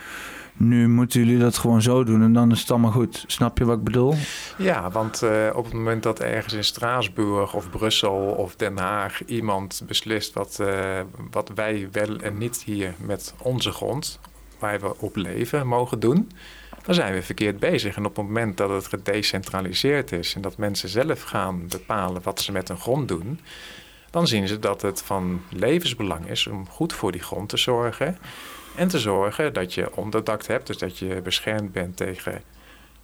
nu 0.53 0.89
moeten 0.89 1.21
jullie 1.25 1.39
dat 1.39 1.59
gewoon 1.59 1.83
zo 1.83 2.05
doen 2.05 2.23
en 2.23 2.33
dan 2.33 2.51
is 2.51 2.61
het 2.61 2.71
allemaal 2.71 2.91
goed. 2.91 3.25
Snap 3.27 3.59
je 3.59 3.65
wat 3.65 3.79
ik 3.79 3.85
bedoel? 3.85 4.15
Ja, 4.59 4.91
want 4.91 5.23
uh, 5.23 5.51
op 5.55 5.65
het 5.65 5.73
moment 5.73 6.03
dat 6.03 6.21
ergens 6.21 6.55
in 6.55 6.65
Straatsburg 6.65 7.55
of 7.55 7.71
Brussel 7.71 8.17
of 8.17 8.57
Den 8.57 8.79
Haag 8.79 9.25
iemand 9.25 9.83
beslist 9.87 10.33
wat, 10.33 10.59
uh, 10.61 11.01
wat 11.31 11.51
wij 11.55 11.89
wel 11.93 12.17
en 12.17 12.39
niet 12.39 12.63
hier 12.65 12.95
met 12.99 13.35
onze 13.39 13.73
grond, 13.73 14.21
waar 14.59 14.81
we 14.81 14.99
op 14.99 15.17
leven, 15.17 15.67
mogen 15.67 16.01
doen, 16.01 16.31
dan 16.83 16.95
zijn 16.95 17.15
we 17.15 17.23
verkeerd 17.23 17.59
bezig. 17.59 17.97
En 17.97 18.05
op 18.05 18.17
het 18.17 18.27
moment 18.27 18.57
dat 18.57 18.71
het 18.71 18.87
gedecentraliseerd 18.87 20.13
is 20.13 20.35
en 20.35 20.41
dat 20.41 20.57
mensen 20.57 20.89
zelf 20.89 21.23
gaan 21.23 21.69
bepalen 21.69 22.23
wat 22.23 22.41
ze 22.41 22.53
met 22.53 22.69
hun 22.69 22.79
grond 22.79 23.09
doen, 23.09 23.41
dan 24.11 24.27
zien 24.27 24.49
ze 24.49 24.59
dat 24.59 24.83
het 24.83 25.03
van 25.03 25.43
levensbelang 25.51 26.29
is 26.29 26.47
om 26.47 26.69
goed 26.69 26.93
voor 26.93 27.13
die 27.13 27.23
grond 27.23 27.49
te 27.49 27.57
zorgen. 27.57 28.19
En 28.75 28.89
te 28.89 28.99
zorgen 28.99 29.52
dat 29.52 29.75
je 29.75 29.97
onderdak 29.97 30.44
hebt, 30.44 30.67
dus 30.67 30.78
dat 30.78 30.99
je 30.99 31.20
beschermd 31.23 31.73
bent 31.73 31.97
tegen 31.97 32.42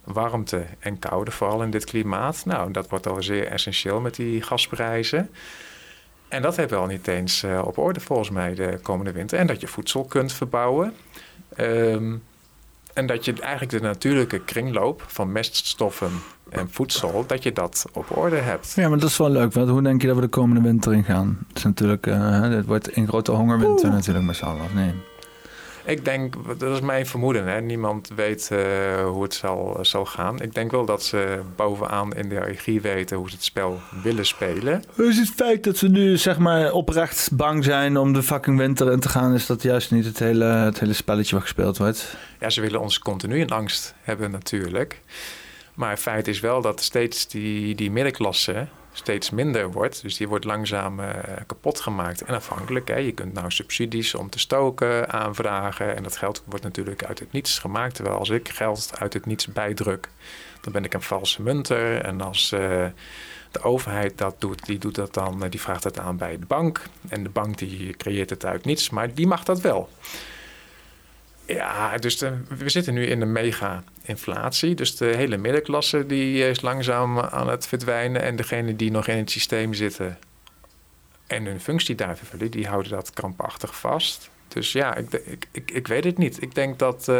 warmte 0.03 0.65
en 0.79 0.99
koude, 0.99 1.31
vooral 1.31 1.63
in 1.63 1.71
dit 1.71 1.85
klimaat. 1.85 2.45
Nou, 2.45 2.71
dat 2.71 2.89
wordt 2.89 3.07
al 3.07 3.23
zeer 3.23 3.47
essentieel 3.47 3.99
met 3.99 4.15
die 4.15 4.41
gasprijzen. 4.41 5.29
En 6.27 6.41
dat 6.41 6.55
hebben 6.55 6.77
we 6.77 6.83
al 6.83 6.89
niet 6.89 7.07
eens 7.07 7.43
uh, 7.43 7.61
op 7.65 7.77
orde 7.77 7.99
volgens 7.99 8.29
mij 8.29 8.55
de 8.55 8.79
komende 8.81 9.11
winter. 9.11 9.37
En 9.37 9.47
dat 9.47 9.61
je 9.61 9.67
voedsel 9.67 10.03
kunt 10.03 10.33
verbouwen. 10.33 10.93
Um, 11.59 12.23
en 12.93 13.05
dat 13.05 13.25
je 13.25 13.33
eigenlijk 13.33 13.71
de 13.71 13.87
natuurlijke 13.87 14.39
kringloop 14.39 15.03
van 15.07 15.31
meststoffen 15.31 16.11
en 16.49 16.69
voedsel, 16.71 17.23
dat 17.27 17.43
je 17.43 17.53
dat 17.53 17.85
op 17.93 18.17
orde 18.17 18.35
hebt. 18.35 18.73
Ja, 18.75 18.89
maar 18.89 18.99
dat 18.99 19.09
is 19.09 19.17
wel 19.17 19.29
leuk. 19.29 19.53
Want 19.53 19.69
hoe 19.69 19.81
denk 19.81 20.01
je 20.01 20.07
dat 20.07 20.15
we 20.15 20.21
de 20.21 20.27
komende 20.27 20.61
winter 20.61 20.93
in 20.93 21.03
gaan? 21.03 21.37
Het 21.47 21.57
is 21.57 21.63
natuurlijk, 21.63 22.07
uh, 22.07 22.41
het 22.41 22.65
wordt 22.65 22.97
een 22.97 23.07
grote 23.07 23.31
hongerwinter 23.31 23.85
Oeh. 23.85 23.95
natuurlijk 23.95 24.25
met 24.25 24.35
z'n 24.35 24.45
allen. 24.45 24.67
Nee. 24.75 24.93
Ik 25.89 26.05
denk, 26.05 26.35
dat 26.59 26.73
is 26.75 26.81
mijn 26.81 27.05
vermoeden. 27.05 27.47
Hè? 27.47 27.61
Niemand 27.61 28.11
weet 28.15 28.49
uh, 28.51 28.59
hoe 29.05 29.23
het 29.23 29.33
zal, 29.33 29.77
zal 29.81 30.05
gaan. 30.05 30.41
Ik 30.41 30.53
denk 30.53 30.71
wel 30.71 30.85
dat 30.85 31.03
ze 31.03 31.39
bovenaan 31.55 32.15
in 32.15 32.29
de 32.29 32.39
regie 32.39 32.81
weten 32.81 33.17
hoe 33.17 33.29
ze 33.29 33.35
het 33.35 33.43
spel 33.43 33.79
willen 34.03 34.25
spelen. 34.25 34.83
Dus 34.95 35.17
het 35.17 35.29
feit 35.35 35.63
dat 35.63 35.77
ze 35.77 35.89
nu 35.89 36.17
zeg 36.17 36.37
maar 36.37 36.71
oprecht 36.71 37.29
bang 37.33 37.63
zijn 37.63 37.97
om 37.97 38.13
de 38.13 38.23
fucking 38.23 38.57
winter 38.57 38.91
in 38.91 38.99
te 38.99 39.09
gaan, 39.09 39.33
is 39.33 39.45
dat 39.45 39.63
juist 39.63 39.91
niet 39.91 40.05
het 40.05 40.19
hele, 40.19 40.45
het 40.45 40.79
hele 40.79 40.93
spelletje 40.93 41.35
wat 41.35 41.43
gespeeld 41.43 41.77
wordt? 41.77 42.17
Ja, 42.39 42.49
ze 42.49 42.61
willen 42.61 42.81
ons 42.81 42.99
continu 42.99 43.39
in 43.39 43.49
angst 43.49 43.93
hebben 44.01 44.31
natuurlijk. 44.31 45.01
Maar 45.73 45.89
het 45.89 45.99
feit 45.99 46.27
is 46.27 46.39
wel 46.39 46.61
dat 46.61 46.81
steeds 46.81 47.27
die, 47.27 47.75
die 47.75 47.91
middenklasse 47.91 48.67
steeds 48.91 49.29
minder 49.29 49.71
wordt. 49.71 50.01
Dus 50.01 50.17
die 50.17 50.27
wordt 50.27 50.45
langzaam 50.45 50.99
uh, 50.99 51.09
kapot 51.47 51.79
gemaakt 51.79 52.21
en 52.21 52.35
afhankelijk. 52.35 52.87
Hè. 52.87 52.95
Je 52.95 53.11
kunt 53.11 53.33
nou 53.33 53.51
subsidies 53.51 54.15
om 54.15 54.29
te 54.29 54.39
stoken 54.39 55.09
aanvragen. 55.09 55.95
En 55.95 56.03
dat 56.03 56.17
geld 56.17 56.43
wordt 56.45 56.63
natuurlijk 56.63 57.03
uit 57.03 57.19
het 57.19 57.31
niets 57.31 57.59
gemaakt. 57.59 57.95
Terwijl 57.95 58.17
als 58.17 58.29
ik 58.29 58.49
geld 58.49 58.91
uit 58.99 59.13
het 59.13 59.25
niets 59.25 59.47
bijdruk, 59.47 60.09
dan 60.61 60.73
ben 60.73 60.83
ik 60.83 60.93
een 60.93 61.01
valse 61.01 61.41
munter. 61.41 62.01
En 62.01 62.21
als 62.21 62.51
uh, 62.51 62.59
de 63.51 63.61
overheid 63.61 64.17
dat 64.17 64.35
doet, 64.41 64.65
die 64.65 64.77
doet 64.77 64.95
dat 64.95 65.13
dan, 65.13 65.49
die 65.49 65.61
vraagt 65.61 65.83
het 65.83 65.99
aan 65.99 66.17
bij 66.17 66.39
de 66.39 66.45
bank. 66.45 66.81
En 67.09 67.23
de 67.23 67.29
bank 67.29 67.57
die 67.57 67.97
creëert 67.97 68.29
het 68.29 68.45
uit 68.45 68.65
niets, 68.65 68.89
maar 68.89 69.13
die 69.13 69.27
mag 69.27 69.43
dat 69.43 69.61
wel. 69.61 69.89
Ja, 71.53 71.97
dus 71.97 72.17
de, 72.17 72.33
we 72.57 72.69
zitten 72.69 72.93
nu 72.93 73.05
in 73.05 73.21
een 73.21 73.31
mega-inflatie. 73.31 74.75
Dus 74.75 74.95
de 74.97 75.05
hele 75.05 75.37
middenklasse 75.37 76.05
die 76.05 76.49
is 76.49 76.61
langzaam 76.61 77.19
aan 77.19 77.49
het 77.49 77.67
verdwijnen. 77.67 78.21
En 78.21 78.35
degenen 78.35 78.77
die 78.77 78.91
nog 78.91 79.07
in 79.07 79.17
het 79.17 79.31
systeem 79.31 79.73
zitten 79.73 80.17
en 81.29 81.45
hun 81.45 81.59
functie 81.59 81.95
daar 81.95 82.17
vervullen, 82.17 82.51
die 82.51 82.67
houden 82.67 82.91
dat 82.91 83.13
krampachtig 83.13 83.79
vast. 83.79 84.29
Dus 84.47 84.71
ja, 84.71 84.95
ik, 84.95 85.13
ik, 85.13 85.47
ik, 85.51 85.71
ik 85.71 85.87
weet 85.87 86.03
het 86.03 86.17
niet. 86.17 86.41
Ik 86.41 86.55
denk 86.55 86.79
dat 86.79 87.07
uh, 87.09 87.15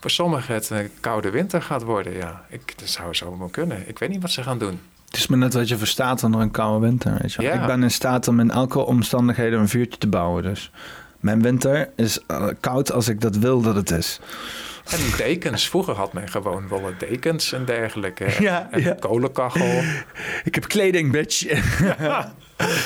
voor 0.00 0.10
sommigen 0.10 0.54
het 0.54 0.70
een 0.70 0.90
koude 1.00 1.30
winter 1.30 1.62
gaat 1.62 1.82
worden. 1.82 2.12
Ja, 2.12 2.44
ik, 2.48 2.78
dat 2.78 2.88
zou 2.88 3.14
zo 3.14 3.36
maar 3.36 3.50
kunnen. 3.50 3.88
Ik 3.88 3.98
weet 3.98 4.08
niet 4.08 4.22
wat 4.22 4.30
ze 4.30 4.42
gaan 4.42 4.58
doen. 4.58 4.80
Het 5.04 5.16
is 5.16 5.26
maar 5.26 5.38
net 5.38 5.54
wat 5.54 5.68
je 5.68 5.76
verstaat 5.76 6.24
onder 6.24 6.40
een 6.40 6.50
koude 6.50 6.86
winter. 6.86 7.16
Weet 7.20 7.32
je? 7.32 7.42
Ik 7.42 7.66
ben 7.66 7.82
in 7.82 7.90
staat 7.90 8.28
om 8.28 8.40
in 8.40 8.50
elke 8.50 8.78
omstandigheden 8.78 9.60
een 9.60 9.68
vuurtje 9.68 9.98
te 9.98 10.08
bouwen. 10.08 10.42
Dus 10.42 10.70
mijn 11.22 11.42
winter 11.42 11.90
is 11.96 12.18
uh, 12.30 12.48
koud 12.60 12.92
als 12.92 13.08
ik 13.08 13.20
dat 13.20 13.36
wil 13.36 13.60
dat 13.60 13.74
het 13.74 13.90
is. 13.90 14.20
En 14.84 14.98
dekens. 15.16 15.68
Vroeger 15.68 15.94
had 15.94 16.12
men 16.12 16.28
gewoon 16.28 16.68
wollen 16.68 16.94
dekens 16.98 17.52
en 17.52 17.64
dergelijke. 17.64 18.26
Ja, 18.38 18.68
en 18.70 18.82
ja. 18.82 18.96
kolenkachel. 19.00 19.82
Ik 20.44 20.54
heb 20.54 20.68
kleding, 20.68 21.12
bitch. 21.12 21.40
Ja, 21.98 22.32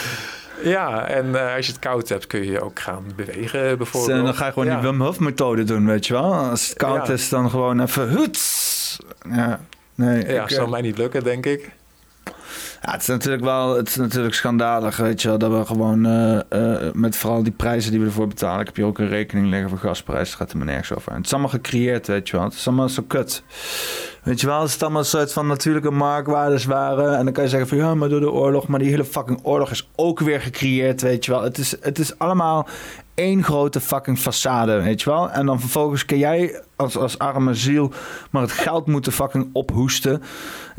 ja 0.74 1.08
en 1.08 1.26
uh, 1.26 1.54
als 1.54 1.66
je 1.66 1.72
het 1.72 1.80
koud 1.80 2.08
hebt 2.08 2.26
kun 2.26 2.44
je 2.44 2.60
ook 2.60 2.80
gaan 2.80 3.04
bewegen 3.16 3.78
bijvoorbeeld. 3.78 4.24
dan 4.24 4.34
ga 4.34 4.46
je 4.46 4.52
gewoon 4.52 4.68
die 4.68 4.90
Wim 4.90 5.00
Hof 5.00 5.20
methode 5.20 5.64
doen, 5.64 5.86
weet 5.86 6.06
je 6.06 6.12
wel. 6.12 6.34
Als 6.34 6.68
het 6.68 6.76
koud 6.76 7.08
is, 7.08 7.28
dan 7.28 7.50
gewoon 7.50 7.80
even 7.80 8.08
huts. 8.08 8.98
Ja, 9.30 9.60
nee, 9.94 10.26
ja 10.26 10.42
ik, 10.42 10.50
zal 10.50 10.64
uh, 10.64 10.70
mij 10.70 10.80
niet 10.80 10.98
lukken, 10.98 11.24
denk 11.24 11.46
ik. 11.46 11.70
Ja, 12.86 12.92
het 12.92 13.00
is 13.00 13.06
natuurlijk 13.06 13.44
wel 13.44 13.76
het 13.76 13.88
is 13.88 13.96
natuurlijk 13.96 14.34
schandalig, 14.34 14.96
weet 14.96 15.22
je 15.22 15.28
wel, 15.28 15.38
dat 15.38 15.50
we 15.50 15.64
gewoon 15.64 16.06
uh, 16.06 16.40
uh, 16.50 16.92
met 16.92 17.16
vooral 17.16 17.42
die 17.42 17.52
prijzen 17.52 17.90
die 17.90 18.00
we 18.00 18.06
ervoor 18.06 18.26
betalen. 18.26 18.60
Ik 18.60 18.66
heb 18.66 18.76
hier 18.76 18.84
ook 18.84 18.98
een 18.98 19.08
rekening 19.08 19.46
liggen 19.50 19.68
voor 19.68 19.78
gasprijs, 19.78 20.28
het 20.28 20.38
gaat 20.38 20.50
er 20.50 20.56
maar 20.56 20.66
nergens 20.66 20.92
over. 20.98 21.10
En 21.10 21.16
het 21.16 21.26
is 21.26 21.32
allemaal 21.32 21.50
gecreëerd, 21.50 22.06
weet 22.06 22.28
je 22.28 22.36
wel. 22.36 22.44
Het 22.44 22.54
is 22.54 22.66
allemaal 22.66 22.88
zo 22.88 23.02
kut. 23.02 23.42
Weet 24.22 24.40
je 24.40 24.46
wel, 24.46 24.58
als 24.58 24.72
het 24.72 24.82
allemaal 24.82 25.00
een 25.00 25.06
soort 25.06 25.32
van 25.32 25.46
natuurlijke 25.46 25.90
marktwaardes 25.90 26.64
waren. 26.64 27.18
En 27.18 27.24
dan 27.24 27.32
kan 27.32 27.44
je 27.44 27.50
zeggen 27.50 27.68
van 27.68 27.78
ja, 27.78 27.94
maar 27.94 28.08
door 28.08 28.20
de 28.20 28.30
oorlog. 28.30 28.66
Maar 28.66 28.78
die 28.78 28.88
hele 28.88 29.04
fucking 29.04 29.40
oorlog 29.42 29.70
is 29.70 29.90
ook 29.96 30.20
weer 30.20 30.40
gecreëerd, 30.40 31.02
weet 31.02 31.24
je 31.24 31.30
wel. 31.30 31.42
Het 31.42 31.58
is, 31.58 31.76
het 31.80 31.98
is 31.98 32.18
allemaal 32.18 32.68
één 33.16 33.44
grote 33.44 33.80
fucking 33.80 34.18
façade, 34.18 34.82
weet 34.82 35.02
je 35.02 35.10
wel. 35.10 35.30
En 35.30 35.46
dan 35.46 35.60
vervolgens 35.60 36.04
kun 36.04 36.18
jij 36.18 36.62
als, 36.76 36.96
als 36.96 37.18
arme 37.18 37.54
ziel 37.54 37.92
maar 38.30 38.42
het 38.42 38.52
geld 38.52 38.86
moeten 38.86 39.12
fucking 39.12 39.48
ophoesten. 39.52 40.22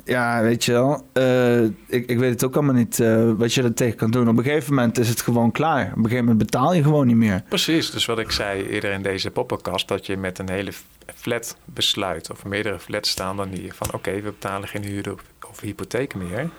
Ja, 0.06 0.42
weet 0.42 0.66
je 0.66 0.72
wel. 0.72 1.08
Uh, 1.14 1.64
ik, 1.64 1.74
ik 1.88 2.20
weet 2.20 2.32
het 2.32 2.44
ook 2.44 2.56
allemaal 2.56 2.74
niet 2.74 3.00
uh, 3.00 3.32
wat 3.38 3.54
je 3.54 3.64
er 3.64 3.74
tegen 3.74 3.98
kan 3.98 4.12
doen. 4.12 4.30
Op 4.30 4.38
een 4.38 4.44
gegeven 4.44 4.74
moment 4.74 4.98
is 4.98 5.10
het 5.10 5.22
gewoon 5.22 5.52
klaar. 5.52 5.86
Op 5.86 5.98
een 5.98 6.04
gegeven 6.04 6.26
moment 6.26 6.52
betaal 6.52 6.74
je 6.74 6.84
gewoon 6.84 7.08
niet 7.08 7.16
meer. 7.16 7.44
Precies, 7.50 7.92
dus 7.92 8.06
wat 8.06 8.20
ik 8.20 8.32
zei 8.32 8.68
eerder 8.68 8.92
in 8.92 9.02
deze 9.02 9.32
poppenkast... 9.32 9.88
dat 9.88 10.06
je 10.06 10.18
met 10.18 10.40
een 10.40 10.50
hele 10.50 10.72
flat 11.16 11.58
besluit... 11.66 12.32
of 12.32 12.46
meerdere 12.46 12.80
flats 12.80 13.10
staan 13.10 13.38
dan 13.38 13.50
hier... 13.50 13.74
van 13.74 13.94
oké, 13.94 14.12
we 14.16 14.22
betalen 14.22 14.68
geen 14.68 14.84
huur 14.84 15.16
of 15.50 15.60
hypotheek 15.60 16.16
meer... 16.16 16.50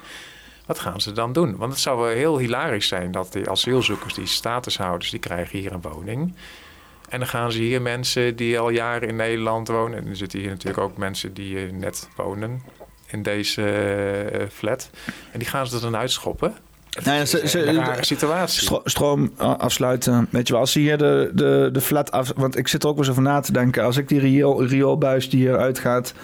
Wat 0.69 0.79
gaan 0.79 1.01
ze 1.01 1.13
dan 1.13 1.33
doen? 1.33 1.57
Want 1.57 1.73
het 1.73 1.81
zou 1.81 1.99
wel 1.99 2.09
heel 2.09 2.39
hilarisch 2.39 2.89
zijn 2.89 3.13
dat 3.13 3.33
die 3.33 3.51
asielzoekers, 3.51 4.15
die 4.15 4.27
statushouders, 4.27 5.11
die 5.11 5.21
krijgen 5.21 5.59
hier 5.59 5.73
een 5.73 5.81
woning. 5.81 6.35
En 7.09 7.19
dan 7.19 7.29
gaan 7.29 7.53
ze 7.53 7.59
hier 7.59 7.83
mensen 7.83 8.37
die 8.37 8.59
al 8.59 8.71
jaren 8.71 9.09
in 9.09 9.17
Nederland 9.17 9.69
wonen. 9.69 9.99
En 9.99 10.07
er 10.07 10.17
zitten 10.17 10.39
hier 10.39 10.49
natuurlijk 10.49 10.79
ook 10.79 10.97
mensen 10.97 11.35
die 11.35 11.73
net 11.73 12.09
wonen 12.17 12.63
in 13.07 13.23
deze 13.23 13.63
uh, 14.33 14.49
flat. 14.49 14.91
En 15.33 15.39
die 15.39 15.49
gaan 15.49 15.67
ze 15.67 15.81
dan 15.81 15.97
uitschoppen. 15.97 16.57
Nee, 17.05 17.27
ze, 17.27 17.49
ze, 17.49 17.67
een 17.67 17.85
rare 17.85 18.05
situatie. 18.05 18.81
stroom 18.85 19.33
afsluiten. 19.37 20.29
Weet 20.31 20.47
je 20.47 20.53
wel, 20.53 20.63
als 20.63 20.73
ze 20.73 20.79
hier 20.79 20.99
de, 20.99 21.31
de, 21.35 21.69
de 21.73 21.81
flat 21.81 22.11
af... 22.11 22.33
Want 22.37 22.57
ik 22.57 22.69
zit 22.69 22.83
er 22.83 22.89
ook 22.89 22.97
wel 22.97 23.05
eens 23.05 23.13
over 23.19 23.31
na 23.31 23.41
te 23.41 23.53
denken. 23.53 23.85
Als 23.85 23.97
ik 23.97 24.09
die 24.09 24.21
riool, 24.21 24.65
rioolbuis 24.65 25.31
die 25.31 25.41
hier 25.41 25.59
uitgaat... 25.59 26.15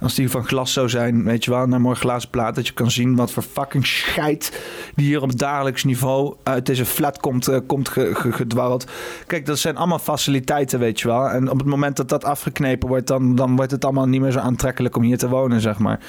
Als 0.00 0.14
die 0.14 0.30
van 0.30 0.44
glas 0.44 0.72
zou 0.72 0.88
zijn, 0.88 1.24
weet 1.24 1.44
je 1.44 1.50
wel... 1.50 1.66
Naar 1.66 1.80
mooi 1.80 1.96
glazen 1.96 2.30
plaat, 2.30 2.54
dat 2.54 2.66
je 2.66 2.72
kan 2.72 2.90
zien 2.90 3.16
wat 3.16 3.30
voor 3.30 3.42
fucking 3.42 3.86
scheid... 3.86 4.62
die 4.94 5.06
hier 5.06 5.22
op 5.22 5.38
dagelijks 5.38 5.84
niveau 5.84 6.34
uit 6.42 6.66
deze 6.66 6.84
flat 6.84 7.20
komt, 7.20 7.48
uh, 7.48 7.58
komt 7.66 7.88
gedwarreld. 8.30 8.86
Kijk, 9.26 9.46
dat 9.46 9.58
zijn 9.58 9.76
allemaal 9.76 9.98
faciliteiten, 9.98 10.78
weet 10.78 11.00
je 11.00 11.08
wel. 11.08 11.28
En 11.28 11.50
op 11.50 11.58
het 11.58 11.66
moment 11.66 11.96
dat 11.96 12.08
dat 12.08 12.24
afgeknepen 12.24 12.88
wordt... 12.88 13.06
dan, 13.06 13.34
dan 13.34 13.56
wordt 13.56 13.70
het 13.70 13.84
allemaal 13.84 14.08
niet 14.08 14.20
meer 14.20 14.32
zo 14.32 14.38
aantrekkelijk 14.38 14.96
om 14.96 15.02
hier 15.02 15.18
te 15.18 15.28
wonen, 15.28 15.60
zeg 15.60 15.78
maar. 15.78 16.00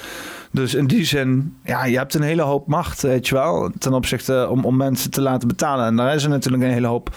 Dus 0.54 0.74
in 0.74 0.86
die 0.86 1.04
zin, 1.04 1.56
ja, 1.64 1.84
je 1.84 1.96
hebt 1.96 2.14
een 2.14 2.22
hele 2.22 2.42
hoop 2.42 2.66
macht, 2.66 3.02
weet 3.02 3.28
je 3.28 3.34
wel, 3.34 3.70
ten 3.78 3.92
opzichte 3.92 4.48
om, 4.50 4.64
om 4.64 4.76
mensen 4.76 5.10
te 5.10 5.20
laten 5.20 5.48
betalen. 5.48 5.86
En 5.86 5.96
daar 5.96 6.14
is 6.14 6.24
er 6.24 6.28
natuurlijk 6.28 6.62
een 6.62 6.70
hele 6.70 6.86
hoop 6.86 7.16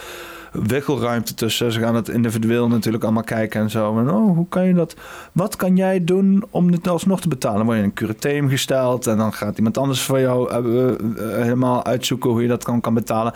wiggelruimte 0.51 1.33
tussen. 1.33 1.71
Ze 1.71 1.79
gaan 1.79 1.95
het 1.95 2.09
individueel 2.09 2.67
natuurlijk 2.67 3.03
allemaal 3.03 3.23
kijken 3.23 3.61
en 3.61 3.69
zo. 3.69 3.99
En, 3.99 4.09
oh, 4.09 4.35
hoe 4.35 4.47
kan 4.49 4.65
je 4.65 4.73
dat? 4.73 4.95
Wat 5.31 5.55
kan 5.55 5.75
jij 5.75 6.03
doen 6.03 6.45
om 6.49 6.71
dit 6.71 6.87
alsnog 6.87 7.21
te 7.21 7.27
betalen? 7.27 7.57
Dan 7.57 7.65
word 7.65 7.77
je 7.77 7.83
in 7.83 7.89
een 7.89 7.95
curateum 7.95 8.49
gesteld 8.49 9.07
en 9.07 9.17
dan 9.17 9.33
gaat 9.33 9.57
iemand 9.57 9.77
anders 9.77 10.01
voor 10.01 10.19
jou 10.19 10.51
uh, 10.51 10.67
uh, 10.67 11.43
helemaal 11.43 11.85
uitzoeken 11.85 12.29
hoe 12.29 12.41
je 12.41 12.47
dat 12.47 12.63
kan, 12.63 12.81
kan 12.81 12.93
betalen. 12.93 13.33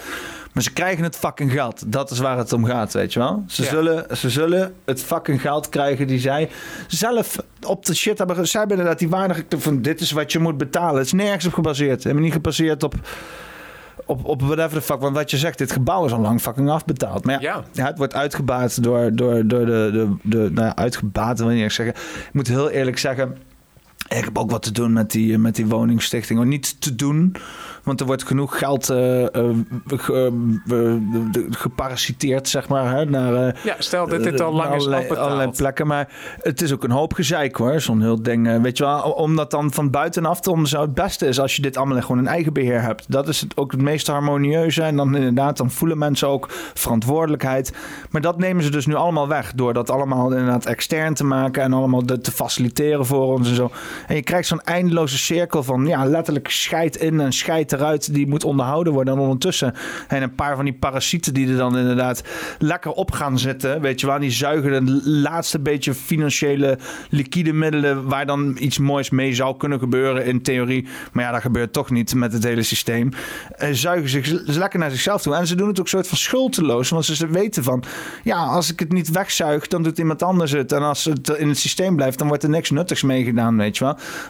Maar 0.54 0.64
ze 0.64 0.74
krijgen 0.74 1.04
het 1.04 1.16
fucking 1.16 1.52
geld. 1.52 1.92
Dat 1.92 2.12
is 2.12 2.20
waar 2.20 2.38
het 2.38 2.54
om 2.54 2.66
gaat, 2.66 2.94
weet 2.94 3.14
je 3.14 3.20
wel. 3.20 3.44
Ze, 3.48 3.64
zullen, 3.64 4.18
ze 4.18 4.30
zullen 4.30 4.74
het 4.86 5.04
fucking 5.04 5.42
geld 5.42 5.70
krijgen 5.70 6.08
die 6.08 6.20
zij 6.20 6.50
zelf 6.88 7.38
op 7.62 7.86
de 7.86 7.96
shit 7.96 8.18
hebben. 8.18 8.48
Zij 8.48 8.60
hebben 8.60 8.78
inderdaad 8.78 9.00
die 9.00 9.10
waardige 9.10 9.46
van 9.58 9.82
dit 9.82 10.02
is 10.02 10.12
wat 10.12 10.32
je 10.32 10.40
moet 10.40 10.58
betalen. 10.58 10.96
Het 10.96 11.06
is 11.06 11.14
nergens 11.14 11.46
op 11.46 11.54
gebaseerd. 11.54 12.04
Helemaal 12.04 12.24
niet 12.24 12.34
gebaseerd 12.34 12.84
op 12.84 12.96
op, 14.12 14.26
op 14.26 14.42
whatever 14.42 14.70
the 14.70 14.82
fuck. 14.82 15.00
Want 15.00 15.16
wat 15.16 15.32
je 15.32 15.38
zegt, 15.38 15.58
dit 15.58 15.72
gebouw 15.72 16.06
is 16.06 16.12
al 16.12 16.20
lang 16.20 16.42
fucking 16.42 16.70
afbetaald. 16.70 17.26
Maar 17.26 17.42
ja, 17.42 17.64
ja. 17.72 17.86
het 17.86 17.98
wordt 17.98 18.14
uitgebaat 18.14 18.84
door, 18.84 19.16
door, 19.16 19.48
door 19.48 19.66
de, 19.66 19.90
de, 19.92 20.16
de 20.24 20.38
nou 20.38 20.68
ja, 20.68 20.76
uitgebaat 20.76 21.40
wil 21.40 21.50
ik 21.50 21.72
zeggen. 21.72 21.96
Ik 21.96 22.34
moet 22.34 22.48
heel 22.48 22.70
eerlijk 22.70 22.98
zeggen, 22.98 23.38
ik 24.08 24.24
heb 24.24 24.38
ook 24.38 24.52
wat 24.52 24.64
te 24.64 24.72
doen 24.72 24.94
met 24.94 25.12
die, 25.12 25.38
met 25.38 25.56
die 25.56 25.68
woningstichting. 25.68 26.40
Of 26.40 26.46
niet 26.46 26.82
te 26.82 26.96
doen, 26.96 27.36
want 27.84 28.00
er 28.00 28.06
wordt 28.06 28.24
genoeg 28.24 28.58
geld 28.58 28.90
uh, 28.90 29.22
uh, 29.22 29.52
geparasiteerd, 31.50 32.50
zeg 32.50 32.68
maar. 32.68 32.96
Hè, 32.96 33.06
naar, 33.06 33.60
ja, 33.64 33.76
stel 33.78 34.08
dat 34.08 34.24
dit 34.24 34.42
al 34.42 34.54
lang 34.54 34.76
is 34.76 34.88
allerlei 34.88 35.50
plekken. 35.50 35.88
Maar 35.88 36.10
het 36.42 36.62
is 36.62 36.74
ook 36.74 36.84
een 36.84 36.92
hoop 36.92 37.14
gezeik 37.14 37.56
hoor, 37.56 37.80
zo'n 37.80 38.02
heel 38.02 38.22
ding. 38.22 38.62
weet 38.62 38.78
je 38.78 38.84
wel, 38.84 39.12
om 39.12 39.36
dat 39.36 39.52
dan 39.52 39.72
van 39.72 39.90
buitenaf 39.90 40.40
te 40.40 40.52
het 40.70 40.94
beste 40.94 41.26
is 41.26 41.40
als 41.40 41.56
je 41.56 41.62
dit 41.62 41.78
allemaal 41.78 42.02
gewoon 42.02 42.18
in 42.18 42.28
eigen 42.28 42.54
beheer 42.54 42.82
hebt. 42.82 43.12
Dat 43.12 43.28
is 43.28 43.42
het 43.42 43.58
ook 43.58 43.72
het 43.72 43.82
meest 43.82 44.08
harmonieuze. 44.08 44.82
En 44.82 44.96
dan 44.96 45.16
inderdaad, 45.16 45.58
dan 45.58 45.72
voelen 45.72 45.98
mensen 45.98 46.28
ook 46.28 46.48
verantwoordelijkheid. 46.74 47.74
Maar 48.10 48.22
dat 48.22 48.38
nemen 48.38 48.64
ze 48.64 48.70
dus 48.70 48.86
nu 48.86 48.96
allemaal 48.96 49.28
weg. 49.28 49.54
Door 49.56 49.74
dat 49.74 49.90
allemaal 49.90 50.32
inderdaad 50.32 50.66
extern 50.66 51.14
te 51.14 51.24
maken 51.24 51.64
en 51.64 51.74
allemaal 51.74 52.02
te 52.02 52.32
faciliteren 52.32 53.06
voor 53.06 53.34
ons 53.34 53.50
en 53.50 53.56
zo. 53.56 53.72
En 54.08 54.16
je 54.16 54.24
krijgt 54.24 54.48
zo'n 54.48 54.62
eindeloze 54.62 55.18
cirkel 55.18 55.64
van 55.64 55.86
ja, 55.88 56.06
letterlijk 56.06 56.50
scheid 56.50 56.96
in 56.96 57.20
en 57.20 57.34
scheid 57.34 57.72
eruit 57.72 58.14
die 58.14 58.28
moet 58.28 58.44
onderhouden 58.44 58.94
worden. 58.94 59.14
En 59.14 59.20
ondertussen 59.20 59.74
en 60.08 60.22
een 60.22 60.36
paar 60.36 60.56
van 60.56 60.66
die 60.66 60.74
parasieten 60.74 61.34
die 61.34 61.48
er 61.48 61.58
dan 61.58 61.78
inderdaad 61.78 62.24
lekker 62.60 62.92
op 62.92 63.12
gaan 63.12 63.40
zitten. 63.40 63.82
Weet 63.82 64.00
je 64.00 64.08
wel, 64.08 64.20
die 64.20 64.32
zuigen 64.32 64.86
de 64.86 65.02
laatste 65.10 65.60
beetje 65.60 65.94
financiële 65.94 66.78
liquide 67.10 67.54
middelen 67.54 68.08
waar 68.08 68.26
dan 68.26 68.58
iets 68.60 68.78
moois 68.78 69.10
mee 69.10 69.34
zou 69.34 69.58
kunnen 69.58 69.80
gebeuren 69.80 70.26
in 70.26 70.42
theorie. 70.42 70.88
Maar 71.12 71.24
ja, 71.24 71.32
dat 71.32 71.42
gebeurt 71.42 71.74
toch 71.74 71.90
niet 71.90 72.16
met 72.16 72.34
het 72.34 72.44
hele 72.44 72.64
systeem. 72.64 73.10
Uh, 73.10 73.70
zuigen 73.72 74.10
zich 74.10 74.28
lekker 74.46 74.80
naar 74.80 74.92
zichzelf 74.92 75.22
toe. 75.22 75.36
En 75.36 75.48
ze 75.48 75.56
doen 75.56 75.68
het 75.68 75.80
ook 75.80 75.88
soort 75.88 76.08
van 76.08 76.18
schuldeloos. 76.18 76.90
Want 76.90 77.06
ze 77.06 77.28
weten 77.28 77.64
van, 77.64 77.84
ja, 78.24 78.46
als 78.46 78.72
ik 78.72 78.80
het 78.80 78.92
niet 78.92 79.12
wegzuig, 79.12 79.68
dan 79.68 79.84
doet 79.84 79.98
iemand 79.98 80.24
anders 80.24 80.52
het. 80.52 80.72
En 80.72 80.82
als 80.82 81.06
het 81.06 81.30
in 81.30 81.48
het 81.48 81.58
systeem 81.58 81.96
blijft, 81.96 82.18
dan 82.18 82.28
wordt 82.28 82.44
er 82.44 82.50
niks 82.50 82.70
nuttigs 82.70 83.04
mee 83.04 83.24
gedaan, 83.24 83.58
weet 83.58 83.78
je 83.78 83.81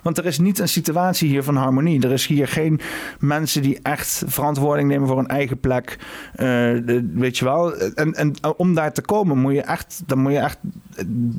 Want 0.03 0.17
er 0.17 0.25
is 0.25 0.39
niet 0.39 0.59
een 0.59 0.67
situatie 0.67 1.29
hier 1.29 1.43
van 1.43 1.55
harmonie. 1.55 2.01
Er 2.01 2.11
is 2.11 2.27
hier 2.27 2.47
geen 2.47 2.79
mensen 3.19 3.61
die 3.61 3.79
echt 3.81 4.23
verantwoording 4.27 4.87
nemen 4.87 5.07
voor 5.07 5.19
een 5.19 5.27
eigen 5.27 5.59
plek. 5.59 5.97
Uh, 6.35 6.77
weet 7.13 7.37
je 7.37 7.45
wel. 7.45 7.75
En, 7.75 8.13
en 8.13 8.33
om 8.57 8.73
daar 8.73 8.93
te 8.93 9.01
komen 9.01 9.37
moet 9.37 9.53
je 9.53 9.61
echt, 9.61 10.01
dan 10.05 10.19
moet 10.19 10.31
je 10.31 10.39
echt 10.39 10.57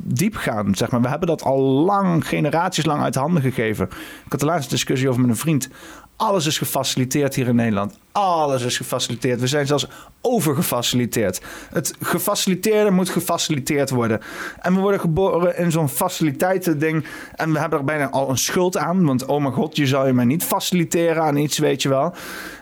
diep 0.03 0.35
gaan. 0.35 0.75
Zeg 0.75 0.91
maar. 0.91 1.01
We 1.01 1.09
hebben 1.09 1.27
dat 1.27 1.43
al 1.43 1.61
lang, 1.61 2.27
generaties 2.27 2.85
lang 2.85 3.01
uit 3.01 3.15
handen 3.15 3.41
gegeven. 3.41 3.85
Ik 4.25 4.31
had 4.31 4.39
de 4.39 4.45
laatste 4.45 4.73
discussie 4.73 5.09
over 5.09 5.21
met 5.21 5.29
een 5.29 5.35
vriend 5.35 5.69
Alles 6.15 6.45
is 6.45 6.57
gefaciliteerd 6.57 7.35
hier 7.35 7.47
in 7.47 7.55
Nederland. 7.55 7.97
Alles 8.11 8.63
is 8.63 8.77
gefaciliteerd. 8.77 9.39
We 9.39 9.47
zijn 9.47 9.67
zelfs 9.67 9.87
overgefaciliteerd. 10.21 11.41
Het 11.69 11.93
gefaciliteerde 12.01 12.91
moet 12.91 13.09
gefaciliteerd 13.09 13.89
worden. 13.89 14.19
En 14.61 14.75
we 14.75 14.79
worden 14.79 14.99
geboren 14.99 15.57
in 15.57 15.71
zo'n 15.71 15.89
faciliteiten-ding. 15.89 17.05
En 17.35 17.53
we 17.53 17.59
hebben 17.59 17.79
er 17.79 17.85
bijna 17.85 18.09
al 18.09 18.29
een 18.29 18.37
schuld 18.37 18.77
aan. 18.77 19.05
Want 19.05 19.25
oh 19.25 19.41
mijn 19.41 19.53
god, 19.53 19.75
je 19.75 19.87
zou 19.87 20.07
je 20.07 20.13
mij 20.13 20.25
niet 20.25 20.43
faciliteren 20.43 21.23
aan 21.23 21.37
iets, 21.37 21.57
weet 21.57 21.81
je 21.81 21.89
wel. 21.89 22.13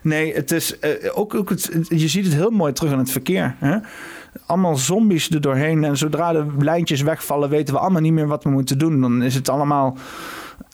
Nee, 0.02 0.34
het 0.34 0.52
is 0.52 0.78
uh, 0.82 0.90
ook, 1.14 1.36
ook 1.36 1.50
het, 1.50 1.86
je 1.90 2.08
ziet 2.08 2.26
het 2.26 2.34
heel 2.34 2.50
mooi 2.50 2.74
terug 2.74 2.92
in 2.92 2.98
het 2.98 3.12
verkeer. 3.12 3.56
Hè? 3.60 3.78
allemaal 4.46 4.76
zombies 4.76 5.30
er 5.30 5.42
doorheen. 5.42 5.84
En 5.84 5.98
zodra 5.98 6.32
de 6.32 6.46
lijntjes 6.60 7.02
wegvallen, 7.02 7.50
weten 7.50 7.74
we 7.74 7.80
allemaal 7.80 8.02
niet 8.02 8.14
meer 8.14 8.28
wat 8.28 8.44
we 8.44 8.50
moeten 8.50 8.78
doen. 8.78 9.02
Dan 9.02 9.24
is 9.24 9.36
het 9.36 9.50
allemaal 9.50 9.98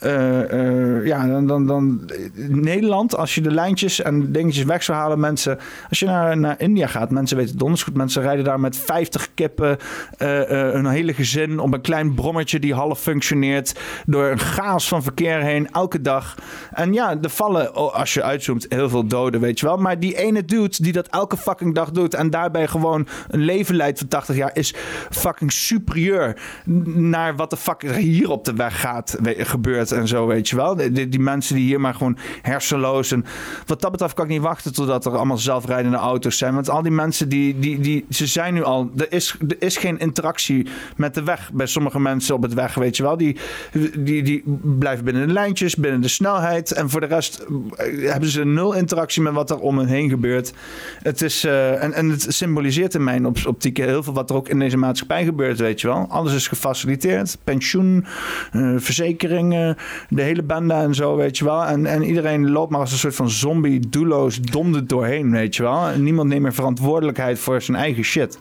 uh, 0.04 0.52
uh, 0.52 1.06
ja, 1.06 1.26
dan, 1.26 1.46
dan, 1.46 1.66
dan 1.66 2.10
Nederland, 2.48 3.16
als 3.16 3.34
je 3.34 3.40
de 3.40 3.50
lijntjes 3.50 4.02
en 4.02 4.32
dingetjes 4.32 4.64
weg 4.64 4.82
zou 4.82 4.98
halen, 4.98 5.20
mensen, 5.20 5.58
als 5.88 5.98
je 5.98 6.06
naar, 6.06 6.38
naar 6.38 6.60
India 6.60 6.86
gaat, 6.86 7.10
mensen 7.10 7.36
weten 7.36 7.58
donders 7.58 7.82
goed, 7.82 7.96
mensen 7.96 8.22
rijden 8.22 8.44
daar 8.44 8.60
met 8.60 8.76
50 8.76 9.28
kippen, 9.34 9.76
uh, 10.18 10.50
een 10.74 10.86
hele 10.86 11.14
gezin 11.14 11.58
op 11.58 11.72
een 11.72 11.80
klein 11.80 12.14
brommetje 12.14 12.58
die 12.58 12.74
half 12.74 13.00
functioneert, 13.00 13.80
door 14.06 14.26
een 14.26 14.38
chaos 14.38 14.88
van 14.88 15.02
verkeer 15.02 15.40
heen, 15.40 15.68
elke 15.70 16.00
dag. 16.00 16.34
En 16.72 16.92
ja, 16.92 17.16
er 17.22 17.30
vallen, 17.30 17.76
oh, 17.76 17.94
als 17.94 18.14
je 18.14 18.22
uitzoomt, 18.22 18.66
heel 18.68 18.88
veel 18.88 19.06
doden, 19.06 19.40
weet 19.40 19.60
je 19.60 19.66
wel. 19.66 19.76
Maar 19.76 20.00
die 20.00 20.16
ene 20.16 20.44
dude 20.44 20.76
die 20.78 20.92
dat 20.92 21.08
elke 21.08 21.36
fucking 21.36 21.74
dag 21.74 21.90
doet 21.90 22.14
en 22.14 22.30
daarbij 22.30 22.66
gewoon 22.66 23.06
een 23.28 23.40
leven 23.40 23.74
leidt 23.74 23.98
van 23.98 24.08
80 24.08 24.36
jaar, 24.36 24.50
is 24.52 24.74
fucking 25.10 25.52
superieur 25.52 26.40
naar 26.94 27.36
wat 27.36 27.50
de 27.50 27.56
fuck 27.56 27.82
er 27.82 27.94
hier 27.94 28.30
op 28.30 28.44
de 28.44 28.54
weg 28.54 28.80
gaat, 28.80 29.18
gebeurt 29.36 29.87
en 29.92 30.08
zo, 30.08 30.26
weet 30.26 30.48
je 30.48 30.56
wel. 30.56 30.76
Die, 30.76 31.08
die, 31.08 31.20
mensen 31.20 31.54
die 31.54 31.64
hier 31.64 31.80
maar 31.80 31.94
gewoon 31.94 32.16
hersenloos 32.42 33.12
en 33.12 33.24
wat 33.66 33.80
dat 33.80 33.90
betreft 33.90 34.14
kan 34.14 34.24
ik 34.24 34.30
niet 34.30 34.40
wachten 34.40 34.72
totdat 34.72 35.06
er 35.06 35.16
allemaal 35.16 35.38
zelfrijdende 35.38 35.96
auto's 35.96 36.38
zijn. 36.38 36.54
Want 36.54 36.70
al 36.70 36.82
die 36.82 36.92
mensen 36.92 37.28
die, 37.28 37.58
die, 37.58 37.80
die 37.80 38.06
ze 38.10 38.26
zijn 38.26 38.54
nu 38.54 38.62
al, 38.62 38.90
er 38.96 39.12
is, 39.12 39.36
er 39.48 39.56
is 39.58 39.76
geen 39.76 39.98
interactie 39.98 40.66
met 40.96 41.14
de 41.14 41.22
weg 41.22 41.50
bij 41.52 41.66
sommige 41.66 42.00
mensen 42.00 42.34
op 42.34 42.42
het 42.42 42.54
weg, 42.54 42.74
weet 42.74 42.96
je 42.96 43.02
wel. 43.02 43.16
Die, 43.16 43.36
die, 43.98 44.22
die 44.22 44.42
blijven 44.62 45.04
binnen 45.04 45.26
de 45.26 45.32
lijntjes, 45.32 45.76
binnen 45.76 46.00
de 46.00 46.08
snelheid 46.08 46.72
en 46.72 46.90
voor 46.90 47.00
de 47.00 47.06
rest 47.06 47.46
eh, 47.76 48.10
hebben 48.10 48.28
ze 48.28 48.44
nul 48.44 48.72
interactie 48.72 49.22
met 49.22 49.32
wat 49.32 49.50
er 49.50 49.58
om 49.58 49.78
hen 49.78 49.86
heen 49.86 50.08
gebeurt. 50.08 50.52
Het 51.02 51.22
is, 51.22 51.44
uh, 51.44 51.82
en, 51.82 51.92
en 51.92 52.08
het 52.08 52.26
symboliseert 52.28 52.94
in 52.94 53.04
mijn 53.04 53.26
optiek 53.26 53.76
heel 53.76 54.02
veel 54.02 54.12
wat 54.12 54.30
er 54.30 54.36
ook 54.36 54.48
in 54.48 54.58
deze 54.58 54.76
maatschappij 54.76 55.24
gebeurt, 55.24 55.58
weet 55.58 55.80
je 55.80 55.86
wel. 55.86 56.06
Alles 56.08 56.34
is 56.34 56.48
gefaciliteerd, 56.48 57.38
pensioen, 57.44 58.06
uh, 58.52 58.74
verzekeringen, 58.76 59.76
de 60.08 60.22
hele 60.22 60.42
bende 60.42 60.74
en 60.74 60.94
zo, 60.94 61.16
weet 61.16 61.38
je 61.38 61.44
wel. 61.44 61.64
En, 61.64 61.86
en 61.86 62.02
iedereen 62.02 62.50
loopt 62.50 62.70
maar 62.70 62.80
als 62.80 62.92
een 62.92 62.98
soort 62.98 63.14
van 63.14 63.30
zombie, 63.30 63.88
doelloos, 63.88 64.40
donder 64.40 64.86
doorheen, 64.86 65.30
weet 65.30 65.56
je 65.56 65.62
wel. 65.62 65.88
En 65.88 66.02
niemand 66.02 66.28
neemt 66.28 66.42
meer 66.42 66.54
verantwoordelijkheid 66.54 67.38
voor 67.38 67.62
zijn 67.62 67.76
eigen 67.76 68.02
shit. 68.02 68.38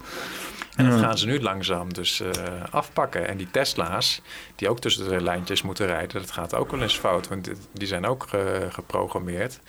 En 0.75 0.90
dat 0.90 0.99
gaan 0.99 1.17
ze 1.17 1.25
nu 1.25 1.41
langzaam 1.41 1.93
dus 1.93 2.22
uh, 2.22 2.30
afpakken. 2.69 3.27
En 3.27 3.38
die 3.38 3.51
Tesla's, 3.51 4.22
die 4.56 4.69
ook 4.69 4.80
tussen 4.80 5.09
de 5.09 5.22
lijntjes 5.22 5.61
moeten 5.61 5.85
rijden, 5.85 6.22
dat 6.22 6.32
gaat 6.32 6.56
ook 6.56 6.72
wel 6.72 6.82
eens 6.82 6.98
fout. 6.98 7.27
Want 7.27 7.49
die 7.72 7.88
zijn 7.88 8.06
ook 8.06 8.27
uh, 8.35 8.41
geprogrammeerd. 8.69 9.59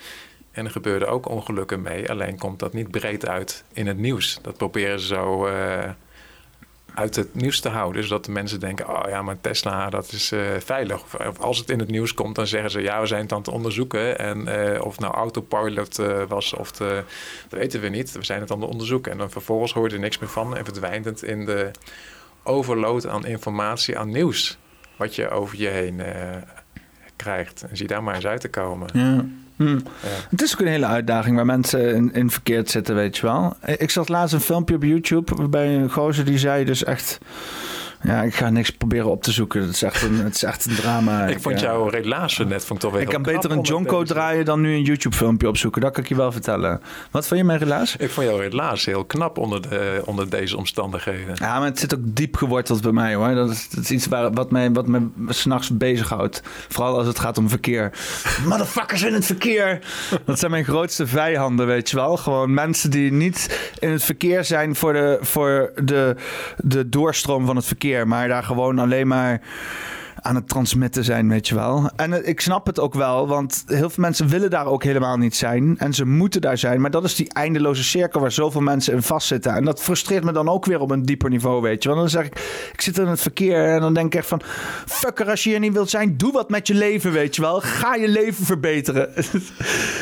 En 0.51 0.65
er 0.65 0.71
gebeurden 0.71 1.09
ook 1.09 1.29
ongelukken 1.29 1.81
mee. 1.81 2.09
Alleen 2.09 2.37
komt 2.37 2.59
dat 2.59 2.73
niet 2.73 2.91
breed 2.91 3.27
uit 3.27 3.63
in 3.73 3.87
het 3.87 3.97
nieuws. 3.97 4.39
Dat 4.41 4.57
proberen 4.57 4.99
ze 4.99 5.07
zo... 5.07 5.47
Uh, 5.47 5.53
uit 6.99 7.15
het 7.15 7.35
nieuws 7.35 7.59
te 7.59 7.69
houden. 7.69 8.03
Zodat 8.03 8.25
de 8.25 8.31
mensen 8.31 8.59
denken, 8.59 8.89
oh 8.89 9.09
ja, 9.09 9.21
maar 9.21 9.41
Tesla, 9.41 9.89
dat 9.89 10.11
is 10.11 10.31
uh, 10.31 10.41
veilig. 10.59 11.03
Of, 11.03 11.39
als 11.39 11.57
het 11.57 11.69
in 11.69 11.79
het 11.79 11.89
nieuws 11.89 12.13
komt, 12.13 12.35
dan 12.35 12.47
zeggen 12.47 12.71
ze, 12.71 12.81
ja, 12.81 13.01
we 13.01 13.07
zijn 13.07 13.21
het 13.21 13.31
aan 13.31 13.37
het 13.37 13.47
onderzoeken. 13.47 14.19
En 14.19 14.47
uh, 14.47 14.81
of 14.81 14.99
nou 14.99 15.13
autopilot 15.13 15.99
uh, 15.99 16.23
was, 16.27 16.53
of 16.53 16.71
de, 16.71 17.03
dat 17.49 17.59
weten 17.59 17.81
we 17.81 17.87
niet. 17.87 18.11
We 18.11 18.25
zijn 18.25 18.41
het 18.41 18.51
aan 18.51 18.61
het 18.61 18.69
onderzoeken. 18.69 19.11
En 19.11 19.17
dan 19.17 19.29
vervolgens 19.29 19.73
hoor 19.73 19.87
je 19.87 19.93
er 19.93 19.99
niks 19.99 20.17
meer 20.17 20.29
van 20.29 20.57
en 20.57 20.65
verdwijnt 20.65 21.05
het 21.05 21.21
in 21.21 21.45
de 21.45 21.71
overload 22.43 23.07
aan 23.07 23.25
informatie, 23.25 23.97
aan 23.97 24.11
nieuws. 24.11 24.57
Wat 24.95 25.15
je 25.15 25.29
over 25.29 25.57
je 25.57 25.67
heen 25.67 26.01
krijgt. 27.15 27.65
En 27.69 27.77
zie 27.77 27.87
daar 27.87 28.03
maar 28.03 28.15
eens 28.15 28.27
uit 28.27 28.41
te 28.41 28.49
komen. 28.49 28.89
Ja. 28.93 29.25
Hm. 29.59 29.79
Het 30.29 30.41
is 30.41 30.53
ook 30.53 30.59
een 30.59 30.67
hele 30.67 30.85
uitdaging 30.85 31.35
waar 31.35 31.45
mensen 31.45 31.95
in, 31.95 32.13
in, 32.13 32.29
verkeerd 32.29 32.69
zitten, 32.69 32.95
weet 32.95 33.17
je 33.17 33.21
wel. 33.21 33.55
Ik 33.65 33.89
zag 33.89 34.07
laatst 34.07 34.33
een 34.33 34.41
filmpje 34.41 34.75
op 34.75 34.83
YouTube 34.83 35.35
waarbij 35.35 35.75
een 35.75 35.91
gozer 35.91 36.25
die 36.25 36.37
zei 36.37 36.65
dus 36.65 36.83
echt... 36.83 37.19
Ja, 38.01 38.21
ik 38.21 38.35
ga 38.35 38.49
niks 38.49 38.69
proberen 38.69 39.09
op 39.09 39.23
te 39.23 39.31
zoeken. 39.31 39.61
Het 39.61 39.69
is 39.69 39.81
echt 39.81 40.01
een, 40.01 40.15
het 40.23 40.35
is 40.35 40.43
echt 40.43 40.65
een 40.65 40.75
drama. 40.75 41.25
ik 41.27 41.41
vond 41.41 41.59
jouw 41.59 41.87
relatie 41.87 42.45
net 42.45 42.65
vond 42.65 42.83
ik 42.83 42.89
toch 42.89 42.91
weer 42.91 43.01
Ik 43.01 43.07
kan 43.13 43.21
beter 43.21 43.51
een 43.51 43.61
Jonko 43.61 44.03
draaien 44.03 44.45
dan 44.45 44.61
nu 44.61 44.73
een 44.73 44.83
YouTube-filmpje 44.83 45.47
opzoeken. 45.47 45.81
Dat 45.81 45.91
kan 45.91 46.03
ik 46.03 46.09
je 46.09 46.15
wel 46.15 46.31
vertellen. 46.31 46.81
Wat 47.11 47.27
vond 47.27 47.39
je 47.39 47.45
mijn 47.45 47.59
relatie? 47.59 47.99
Ik 47.99 48.09
vond 48.09 48.27
jouw 48.27 48.37
relatie 48.37 48.93
heel 48.93 49.05
knap 49.05 49.37
onder, 49.37 49.61
de, 49.69 50.01
onder 50.05 50.29
deze 50.29 50.57
omstandigheden. 50.57 51.35
Ja, 51.35 51.57
maar 51.57 51.67
het 51.67 51.79
zit 51.79 51.95
ook 51.95 52.01
diep 52.03 52.35
geworteld 52.35 52.81
bij 52.81 52.91
mij 52.91 53.15
hoor. 53.15 53.33
Dat 53.35 53.49
is, 53.49 53.69
dat 53.69 53.83
is 53.83 53.91
iets 53.91 54.07
waar, 54.07 54.31
wat 54.31 54.51
mij, 54.51 54.71
wat 54.71 54.87
mij 54.87 55.01
s'nachts 55.27 55.77
bezighoudt. 55.77 56.41
Vooral 56.67 56.97
als 56.97 57.07
het 57.07 57.19
gaat 57.19 57.37
om 57.37 57.49
verkeer. 57.49 57.91
Motherfuckers 58.45 59.03
in 59.03 59.13
het 59.13 59.25
verkeer. 59.25 59.79
Dat 60.25 60.39
zijn 60.39 60.51
mijn 60.51 60.63
grootste 60.63 61.07
vijanden, 61.07 61.67
weet 61.67 61.89
je 61.89 61.95
wel. 61.95 62.17
Gewoon 62.17 62.53
mensen 62.53 62.91
die 62.91 63.11
niet 63.11 63.71
in 63.79 63.89
het 63.89 64.03
verkeer 64.03 64.43
zijn 64.45 64.75
voor 64.75 64.93
de, 64.93 65.17
voor 65.21 65.71
de, 65.83 66.15
de 66.57 66.89
doorstroom 66.89 67.45
van 67.45 67.55
het 67.55 67.65
verkeer 67.65 67.88
maar 68.07 68.27
daar 68.27 68.43
gewoon 68.43 68.79
alleen 68.79 69.07
maar 69.07 69.41
aan 70.21 70.35
het 70.35 70.47
transmitten 70.47 71.03
zijn, 71.03 71.29
weet 71.29 71.47
je 71.47 71.55
wel. 71.55 71.89
En 71.95 72.13
eh, 72.13 72.27
ik 72.27 72.41
snap 72.41 72.65
het 72.65 72.79
ook 72.79 72.93
wel, 72.93 73.27
want 73.27 73.63
heel 73.67 73.89
veel 73.89 74.03
mensen 74.03 74.27
willen 74.27 74.49
daar 74.49 74.65
ook 74.65 74.83
helemaal 74.83 75.17
niet 75.17 75.35
zijn. 75.35 75.77
En 75.77 75.93
ze 75.93 76.05
moeten 76.05 76.41
daar 76.41 76.57
zijn. 76.57 76.81
Maar 76.81 76.91
dat 76.91 77.03
is 77.03 77.15
die 77.15 77.33
eindeloze 77.33 77.83
cirkel 77.83 78.21
waar 78.21 78.31
zoveel 78.31 78.61
mensen 78.61 78.93
in 78.93 79.01
vastzitten. 79.03 79.55
En 79.55 79.65
dat 79.65 79.81
frustreert 79.81 80.23
me 80.23 80.31
dan 80.31 80.49
ook 80.49 80.65
weer 80.65 80.79
op 80.79 80.91
een 80.91 81.05
dieper 81.05 81.29
niveau, 81.29 81.61
weet 81.61 81.83
je. 81.83 81.89
Want 81.89 82.01
dan 82.01 82.09
zeg 82.09 82.25
ik, 82.25 82.69
ik 82.73 82.81
zit 82.81 82.97
in 82.97 83.07
het 83.07 83.21
verkeer 83.21 83.65
en 83.65 83.81
dan 83.81 83.93
denk 83.93 84.13
ik 84.13 84.19
echt 84.19 84.27
van... 84.27 84.41
Fucker, 84.85 85.29
als 85.29 85.43
je 85.43 85.49
hier 85.49 85.59
niet 85.59 85.73
wilt 85.73 85.89
zijn, 85.89 86.17
doe 86.17 86.31
wat 86.31 86.49
met 86.49 86.67
je 86.67 86.73
leven, 86.73 87.11
weet 87.11 87.35
je 87.35 87.41
wel. 87.41 87.61
Ga 87.61 87.95
je 87.95 88.07
leven 88.07 88.45
verbeteren. 88.45 89.09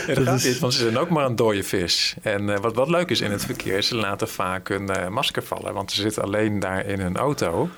Ja, 0.07 0.13
dat, 0.13 0.23
gaat 0.23 0.43
niet, 0.43 0.59
want 0.59 0.73
ze 0.73 0.79
zijn 0.79 0.97
ook 0.97 1.09
maar 1.09 1.25
een 1.25 1.35
dode 1.35 1.63
vis. 1.63 2.15
En 2.21 2.43
uh, 2.43 2.57
wat, 2.57 2.75
wat 2.75 2.89
leuk 2.89 3.09
is 3.09 3.21
in 3.21 3.31
het 3.31 3.45
verkeer, 3.45 3.81
ze 3.81 3.95
laten 3.95 4.27
vaak 4.27 4.67
hun 4.67 4.89
uh, 4.89 5.07
masker 5.07 5.43
vallen. 5.43 5.73
Want 5.73 5.91
ze 5.91 6.01
zitten 6.01 6.23
alleen 6.23 6.59
daar 6.59 6.85
in 6.85 6.99
hun 6.99 7.17
auto... 7.17 7.69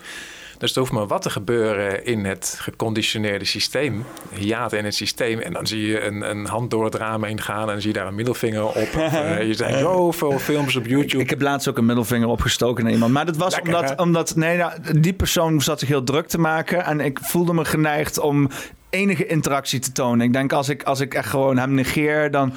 Dus 0.60 0.74
er 0.74 0.80
hoeft 0.80 0.92
maar 0.92 1.08
wat 1.08 1.22
te 1.22 1.30
gebeuren 1.30 2.06
in 2.06 2.26
het 2.26 2.58
geconditioneerde 2.62 3.46
systeem. 3.46 4.06
Hiaten 4.34 4.78
in 4.78 4.86
het 4.86 4.96
systeem. 4.96 5.40
En 5.40 5.54
dan 5.54 5.68
zie 5.68 5.88
je 5.88 6.02
een, 6.02 6.30
een 6.30 6.46
hand 6.46 6.70
door 6.72 6.86
het 6.86 6.96
raam 6.96 7.24
heen 7.24 7.42
gaan. 7.42 7.62
En 7.62 7.68
dan 7.68 7.82
zie 7.82 7.92
je 7.92 7.98
daar 7.98 8.08
een 8.08 8.16
middelvinger 8.16 8.66
op. 8.66 8.88
Uh, 8.96 9.42
je 9.48 9.54
ziet 9.54 9.76
zoveel 9.80 10.40
films 10.40 10.76
op 10.76 10.86
YouTube. 10.86 11.24
Ik, 11.24 11.30
heb 11.30 11.42
laatst 11.42 11.68
ook 11.68 11.78
een 11.78 11.86
middelvinger 11.86 12.28
opgestoken 12.28 12.84
naar 12.84 12.94
iemand. 12.94 13.14
Maar 13.14 13.26
dat 13.26 13.38
was 13.38 13.60
omdat, 13.62 14.00
omdat 14.00 14.36
nee, 14.36 14.58
nou, 14.58 15.00
die 15.00 15.14
persoon 15.14 15.62
zat 15.62 15.80
zich 15.80 15.88
heel 15.88 16.04
druk 16.04 16.28
te 16.28 16.40
maken. 16.40 16.86
En 16.86 17.00
ik 17.00 17.20
voelde 17.22 17.54
me 17.54 17.66
geneigd 17.66 18.20
om 18.20 18.50
enige 18.90 19.26
interactie 19.26 19.80
te 19.80 19.92
tonen. 19.92 20.26
Ik 20.26 20.34
denk 20.34 20.54
als 20.54 20.70
ik, 20.70 20.84
als 20.84 21.00
ik 21.00 21.14
echt 21.14 21.30
gewoon 21.30 21.58
hem 21.58 21.74
negeer, 21.74 22.32
dan 22.32 22.54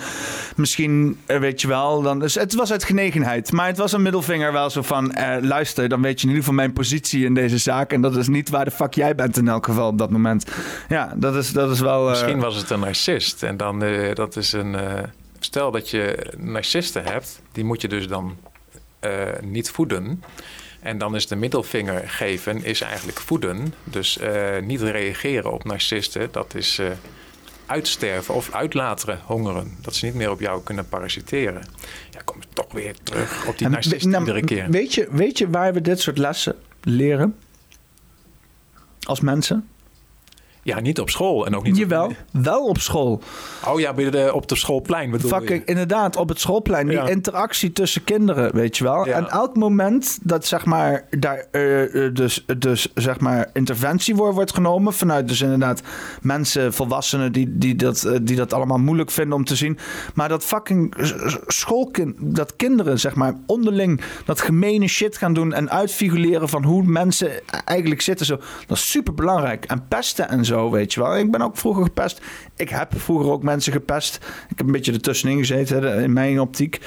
misschien, 0.56 1.20
eh, 1.26 1.38
weet 1.38 1.60
je 1.60 1.68
wel, 1.68 2.02
dan, 2.02 2.18
dus 2.18 2.34
het 2.34 2.54
was 2.54 2.72
uit 2.72 2.84
genegenheid. 2.84 3.52
Maar 3.52 3.66
het 3.66 3.76
was 3.76 3.92
een 3.92 4.02
middelvinger 4.02 4.52
wel 4.52 4.70
zo 4.70 4.82
van, 4.82 5.12
eh, 5.12 5.42
luister, 5.42 5.88
dan 5.88 6.02
weet 6.02 6.20
je 6.20 6.22
in 6.22 6.28
ieder 6.28 6.44
geval 6.44 6.54
mijn 6.54 6.72
positie 6.72 7.24
in 7.24 7.34
deze 7.34 7.58
zaak. 7.58 7.92
En 7.92 8.00
dat 8.00 8.16
is 8.16 8.28
niet 8.28 8.48
waar 8.48 8.64
de 8.64 8.70
fuck 8.70 8.94
jij 8.94 9.14
bent 9.14 9.36
in 9.36 9.48
elk 9.48 9.64
geval 9.64 9.88
op 9.88 9.98
dat 9.98 10.10
moment. 10.10 10.46
Ja, 10.88 11.12
dat 11.16 11.34
is, 11.34 11.52
dat 11.52 11.70
is 11.70 11.80
wel... 11.80 12.04
Uh... 12.04 12.10
Misschien 12.10 12.40
was 12.40 12.56
het 12.56 12.70
een 12.70 12.80
narcist. 12.80 13.42
En 13.42 13.56
dan, 13.56 13.82
uh, 13.84 14.14
dat 14.14 14.36
is 14.36 14.52
een... 14.52 14.76
stel 15.38 15.70
dat 15.70 15.90
je 15.90 16.32
narcisten 16.38 17.04
hebt, 17.04 17.42
die 17.52 17.64
moet 17.64 17.80
je 17.80 17.88
dus 17.88 18.08
dan 18.08 18.36
niet 19.40 19.70
voeden. 19.70 20.22
En 20.82 20.98
dan 20.98 21.14
is 21.14 21.26
de 21.26 21.36
middelvinger 21.36 22.08
geven 22.08 22.64
is 22.64 22.80
eigenlijk 22.80 23.20
voeden. 23.20 23.74
Dus 23.84 24.18
uh, 24.18 24.58
niet 24.62 24.80
reageren 24.80 25.52
op 25.52 25.64
narcisten, 25.64 26.28
dat 26.32 26.54
is 26.54 26.78
uh, 26.78 26.86
uitsterven 27.66 28.34
of 28.34 28.54
uitlateren, 28.54 29.20
hongeren. 29.24 29.76
Dat 29.80 29.94
ze 29.94 30.04
niet 30.04 30.14
meer 30.14 30.30
op 30.30 30.40
jou 30.40 30.62
kunnen 30.62 30.88
parasiteren. 30.88 31.62
Ja, 32.10 32.20
kom 32.24 32.40
toch 32.52 32.72
weer 32.72 32.94
terug 33.02 33.46
op 33.46 33.58
die 33.58 33.68
narcisten 33.68 34.10
nou, 34.10 34.26
iedere 34.26 34.44
keer. 34.44 34.70
Weet 34.70 34.94
je, 34.94 35.08
weet 35.10 35.38
je 35.38 35.50
waar 35.50 35.72
we 35.72 35.80
dit 35.80 36.00
soort 36.00 36.18
lessen 36.18 36.56
leren? 36.80 37.36
Als 39.02 39.20
mensen? 39.20 39.68
Ja, 40.64 40.80
niet 40.80 41.00
op 41.00 41.10
school 41.10 41.46
en 41.46 41.56
ook 41.56 41.64
niet... 41.64 41.76
Jawel, 41.76 42.04
op... 42.04 42.16
wel 42.30 42.66
op 42.66 42.78
school. 42.78 43.22
Oh 43.68 43.80
ja, 43.80 43.92
de, 43.92 44.30
op 44.34 44.48
de 44.48 44.56
schoolplein 44.56 45.10
bedoel 45.10 45.30
Fucking, 45.30 45.64
Inderdaad, 45.64 46.16
op 46.16 46.28
het 46.28 46.40
schoolplein. 46.40 46.86
Die 46.86 47.10
interactie 47.10 47.72
tussen 47.72 48.04
kinderen, 48.04 48.54
weet 48.54 48.76
je 48.76 48.84
wel. 48.84 49.06
En 49.06 49.28
elk 49.28 49.56
moment 49.56 50.18
dat 50.22 50.46
zeg 50.46 50.64
maar 50.64 51.04
daar 51.10 51.46
uh, 51.52 52.14
dus, 52.14 52.44
dus 52.58 52.92
zeg 52.94 53.20
maar 53.20 53.50
interventie 53.52 54.16
wordt, 54.16 54.34
wordt 54.34 54.54
genomen... 54.54 54.92
vanuit 54.92 55.28
dus 55.28 55.40
inderdaad 55.40 55.82
mensen, 56.20 56.72
volwassenen... 56.72 57.32
Die, 57.32 57.58
die, 57.58 57.76
dat, 57.76 58.10
die 58.22 58.36
dat 58.36 58.52
allemaal 58.52 58.78
moeilijk 58.78 59.10
vinden 59.10 59.36
om 59.36 59.44
te 59.44 59.56
zien. 59.56 59.78
Maar 60.14 60.28
dat 60.28 60.44
fucking 60.44 60.94
schoolkind... 61.46 62.14
dat 62.18 62.56
kinderen 62.56 63.00
zeg 63.00 63.14
maar 63.14 63.34
onderling 63.46 64.00
dat 64.24 64.40
gemene 64.40 64.86
shit 64.88 65.16
gaan 65.16 65.34
doen... 65.34 65.52
en 65.52 65.70
uitfigureren 65.70 66.48
van 66.48 66.64
hoe 66.64 66.82
mensen 66.82 67.30
eigenlijk 67.64 68.00
zitten. 68.00 68.26
Zo, 68.26 68.40
dat 68.66 68.76
is 68.76 68.90
super 68.90 69.14
belangrijk. 69.14 69.64
En 69.64 69.88
pesten 69.88 70.28
en 70.28 70.44
zo 70.44 70.51
zo, 70.52 70.70
weet 70.70 70.92
je 70.92 71.00
wel. 71.00 71.16
Ik 71.16 71.30
ben 71.30 71.42
ook 71.42 71.56
vroeger 71.56 71.84
gepest. 71.84 72.20
Ik 72.56 72.68
heb 72.68 72.92
vroeger 72.96 73.30
ook 73.30 73.42
mensen 73.42 73.72
gepest. 73.72 74.16
Ik 74.48 74.58
heb 74.58 74.66
een 74.66 74.72
beetje 74.72 74.92
ertussenin 74.92 75.38
gezeten, 75.38 76.02
in 76.02 76.12
mijn 76.12 76.40
optiek. 76.40 76.80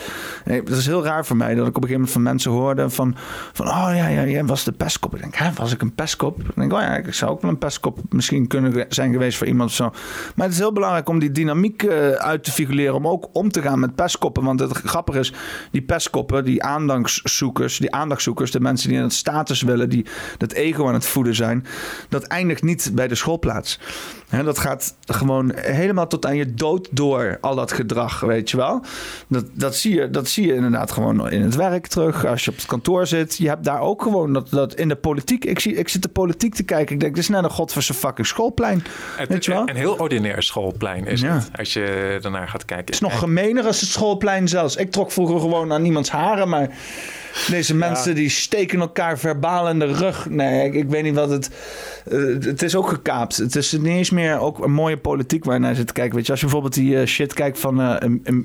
Het 0.44 0.70
is 0.70 0.86
heel 0.86 1.04
raar 1.04 1.26
voor 1.26 1.36
mij 1.36 1.56
dat 1.56 1.68
ik 1.68 1.76
op 1.76 1.84
een 1.84 1.90
gegeven 1.90 1.94
moment 1.94 2.12
van 2.12 2.22
mensen 2.22 2.52
hoorde 2.52 2.90
van, 2.90 3.16
van 3.54 3.68
oh 3.68 3.90
ja, 3.94 4.08
ja, 4.08 4.26
jij 4.26 4.46
was 4.46 4.64
de 4.64 4.72
pestkop. 4.72 5.16
Ik 5.16 5.22
denk, 5.22 5.36
hè, 5.36 5.54
was 5.54 5.74
ik 5.74 5.82
een 5.82 5.96
pestkop? 5.96 6.40
Ik 6.40 6.56
denk, 6.56 6.74
oh 6.74 6.80
ja, 6.80 6.96
ik 6.96 7.14
zou 7.14 7.32
ook 7.32 7.42
wel 7.42 7.52
een 7.52 7.58
pestkop 7.58 8.00
misschien 8.10 8.48
kunnen 8.48 8.86
zijn 8.90 9.12
geweest 9.12 9.38
voor 9.38 9.48
iemand 9.48 9.70
of 9.70 9.76
zo. 9.76 9.90
Maar 10.36 10.46
het 10.46 10.56
is 10.56 10.60
heel 10.60 10.72
belangrijk 10.72 11.10
om 11.10 11.20
die 11.20 11.32
dynamiek 11.32 11.84
uh, 11.84 12.10
uit 12.10 12.44
te 12.44 12.52
figureren, 12.52 12.96
om 12.96 13.08
ook 13.08 13.30
om 13.34 13.52
te 13.52 13.62
gaan 13.62 13.80
met 13.80 13.96
pestkoppen. 13.96 14.44
Want 14.44 14.60
het 14.60 14.78
grappige 14.78 15.20
is, 15.20 15.34
die 15.72 15.82
pestkoppen, 15.82 16.46
die 16.46 16.64
aandachtszoekers, 16.64 17.78
die 17.78 17.92
aandachtzoekers, 17.92 18.52
de 18.52 18.60
mensen 18.60 18.90
die 18.90 19.00
het 19.00 19.14
status 19.14 19.62
willen, 19.62 19.90
die 19.90 20.06
dat 20.38 20.52
ego 20.52 20.88
aan 20.88 20.94
het 20.94 21.06
voeden 21.06 21.36
zijn, 21.36 21.66
dat 22.10 22.24
eindigt 22.24 22.64
niet 22.64 22.92
bij 22.94 23.08
de 23.08 23.16
schoolplaats. 23.16 23.55
That's. 23.56 23.78
He, 24.30 24.44
dat 24.44 24.60
gaat 24.60 24.96
gewoon 25.06 25.52
helemaal 25.56 26.08
tot 26.08 26.26
aan 26.26 26.36
je 26.36 26.54
dood 26.54 26.88
door, 26.92 27.38
al 27.42 27.56
dat 27.56 27.72
gedrag, 27.72 28.20
weet 28.20 28.50
je 28.50 28.58
wel. 28.58 28.82
Dat, 29.28 29.46
dat, 29.54 29.76
zie 29.76 29.96
je, 29.96 30.10
dat 30.10 30.28
zie 30.28 30.48
je 30.48 30.56
inderdaad 30.56 30.92
gewoon 30.92 31.30
in 31.30 31.42
het 31.42 31.56
werk 31.56 31.88
terug. 31.88 32.26
Als 32.26 32.46
je 32.46 32.52
op 32.52 32.58
het 32.58 32.66
kantoor 32.66 33.08
zit, 33.08 33.38
je 33.38 33.48
hebt 33.48 33.64
daar 33.64 33.80
ook 33.80 34.02
gewoon 34.02 34.34
dat, 34.34 34.50
dat 34.50 34.74
in 34.74 34.88
de 34.88 34.96
politiek. 34.96 35.46
Ik, 35.46 35.60
zie, 35.60 35.76
ik 35.76 35.90
zit 35.90 36.02
de 36.02 36.10
politiek 36.10 36.56
te 36.56 36.64
kijken. 36.64 36.94
Ik 36.94 37.00
denk, 37.00 37.16
dit 37.16 37.24
is 37.24 37.30
net 37.30 37.44
een 37.44 37.50
godverse 37.50 37.94
fucking 37.94 38.28
schoolplein. 38.28 38.84
Het, 39.16 39.30
weet 39.30 39.46
je 39.46 39.52
wel? 39.52 39.70
Een 39.70 39.76
heel 39.76 39.96
ordinair 39.96 40.44
schoolplein 40.44 41.06
is 41.08 41.22
het, 41.22 41.50
als 41.56 41.74
je 41.74 42.18
daarnaar 42.22 42.48
gaat 42.48 42.66
kijken. 42.66 42.86
Het 42.86 42.94
is 42.94 43.00
nog 43.00 43.20
gemener 43.20 43.66
als 43.66 43.82
het 43.82 43.90
schoolplein 43.90 44.48
zelfs. 44.48 44.76
Ik 44.76 44.92
trok 44.92 45.12
vroeger 45.12 45.40
gewoon 45.40 45.74
aan 45.74 45.82
niemands 45.82 46.10
haren, 46.10 46.50
maar 46.50 46.70
deze 47.50 47.76
mensen 47.76 48.16
die 48.16 48.30
steken 48.30 48.80
elkaar 48.80 49.20
verbaal 49.20 49.70
in 49.70 49.80
de 49.80 49.94
rug. 49.94 50.30
Nee, 50.30 50.66
ik, 50.66 50.74
ik 50.74 50.90
weet 50.90 51.04
niet 51.04 51.16
wat 51.16 51.30
het... 51.30 51.50
Uh, 52.12 52.44
het 52.44 52.62
is 52.62 52.76
ook 52.76 52.90
gekaapt. 52.90 53.38
Het 53.38 53.56
is 53.56 53.72
niet 53.72 53.86
eens 53.86 54.10
meer 54.16 54.40
ook 54.40 54.64
een 54.64 54.72
mooie 54.72 54.98
politiek 54.98 55.46
waar 55.46 55.54
je 55.54 55.60
naar 55.60 55.76
zit 55.76 55.88
te 55.88 55.94
kijken. 55.94 56.16
Weet 56.16 56.26
je, 56.26 56.32
als 56.32 56.42
je 56.42 56.46
bijvoorbeeld 56.46 56.76
die 56.76 56.96
uh, 56.96 57.06
shit 57.06 57.34
kijkt 57.34 57.60
van 57.60 57.82
uh, 57.82 57.96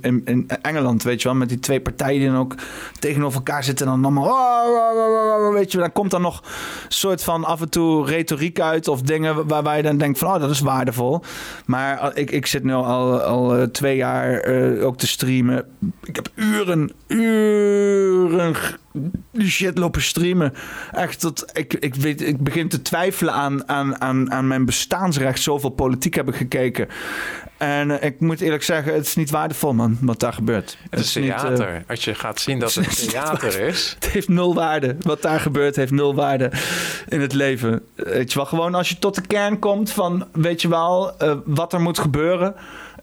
in, 0.01 0.51
Engeland, 0.63 1.03
weet 1.03 1.23
je 1.23 1.29
wel, 1.29 1.37
met 1.37 1.49
die 1.49 1.59
twee 1.59 1.81
partijen 1.81 2.21
die 2.21 2.29
dan 2.29 2.39
ook 2.39 2.55
tegenover 2.99 3.37
elkaar 3.37 3.65
zitten 3.65 3.87
en 3.87 3.93
dan 3.93 4.05
allemaal, 4.05 5.53
weet 5.53 5.73
je, 5.73 5.79
dan 5.79 5.93
komt 5.93 6.11
dan 6.11 6.23
nog 6.23 6.45
soort 6.89 7.25
van 7.25 7.45
af 7.45 7.61
en 7.61 7.69
toe 7.69 8.07
retoriek 8.07 8.61
uit 8.61 8.89
of 8.89 9.03
dingen 9.03 9.47
waar, 9.47 9.77
je 9.77 9.83
dan 9.83 9.99
denkt 9.99 10.19
van, 10.19 10.35
oh, 10.35 10.41
dat 10.41 10.51
is 10.51 10.61
waardevol. 10.61 11.23
Maar 11.67 12.17
ik, 12.17 12.31
ik 12.31 12.47
zit 12.47 12.65
nu 12.65 12.73
al, 12.73 13.21
al 13.21 13.71
twee 13.71 13.97
jaar 13.97 14.45
ook 14.81 14.97
te 14.97 15.07
streamen. 15.07 15.65
Ik 16.05 16.17
heb 16.17 16.29
uren, 16.35 16.93
uren 17.07 18.57
die 19.33 19.51
shit 19.51 19.79
lopen 19.79 20.03
streamen. 20.03 20.55
Echt, 20.93 21.21
dat, 21.21 21.51
ik, 21.53 21.75
ik, 21.75 21.95
weet, 21.95 22.23
ik 22.23 22.39
begin 22.39 22.69
te 22.69 22.83
twijfelen 22.83 23.35
aan, 23.35 23.69
aan, 23.69 24.01
aan, 24.01 24.31
aan 24.31 24.47
mijn 24.47 24.65
bestaansrecht. 24.65 25.43
Zoveel 25.43 25.71
politiek 25.71 26.15
heb 26.15 26.29
ik 26.29 26.35
gekeken. 26.35 26.89
En 27.59 27.91
uh, 27.91 28.03
ik 28.03 28.21
moet 28.21 28.41
eerlijk 28.41 28.63
zeggen, 28.63 28.95
het 28.95 29.07
is 29.07 29.15
niet 29.15 29.31
waardevol, 29.31 29.75
man, 29.75 29.99
wat 30.01 30.21
daar 30.21 30.33
gebeurt. 30.33 30.79
Het, 30.91 31.01
is 31.01 31.13
theater. 31.13 31.51
Niet, 31.51 31.61
uh, 31.61 31.89
Als 31.89 32.05
je 32.05 32.15
gaat 32.15 32.41
zien 32.41 32.59
dat 32.59 32.75
het 32.75 33.09
theater 33.09 33.61
is. 33.61 33.89
Het 34.01 34.11
heeft 34.11 34.29
nul 34.29 34.55
waarde. 34.55 34.97
Wat 35.01 35.23
daar 35.23 35.41
gebeurt, 35.41 35.77
heeft 35.77 35.93
nul 35.93 36.15
waarde 36.15 36.51
in 37.09 37.21
het 37.21 37.33
leven. 37.33 37.83
Weet 37.95 38.33
je 38.33 38.39
wel, 38.39 38.47
gewoon 38.47 38.75
als 38.75 38.89
je 38.89 38.99
tot 38.99 39.15
de 39.15 39.27
kern 39.27 39.59
komt 39.59 39.91
van, 39.91 40.29
weet 40.33 40.63
je 40.63 40.69
wel, 40.69 41.15
uh, 41.23 41.35
wat 41.45 41.73
er 41.73 41.81
moet 41.81 41.99
gebeuren. 41.99 42.55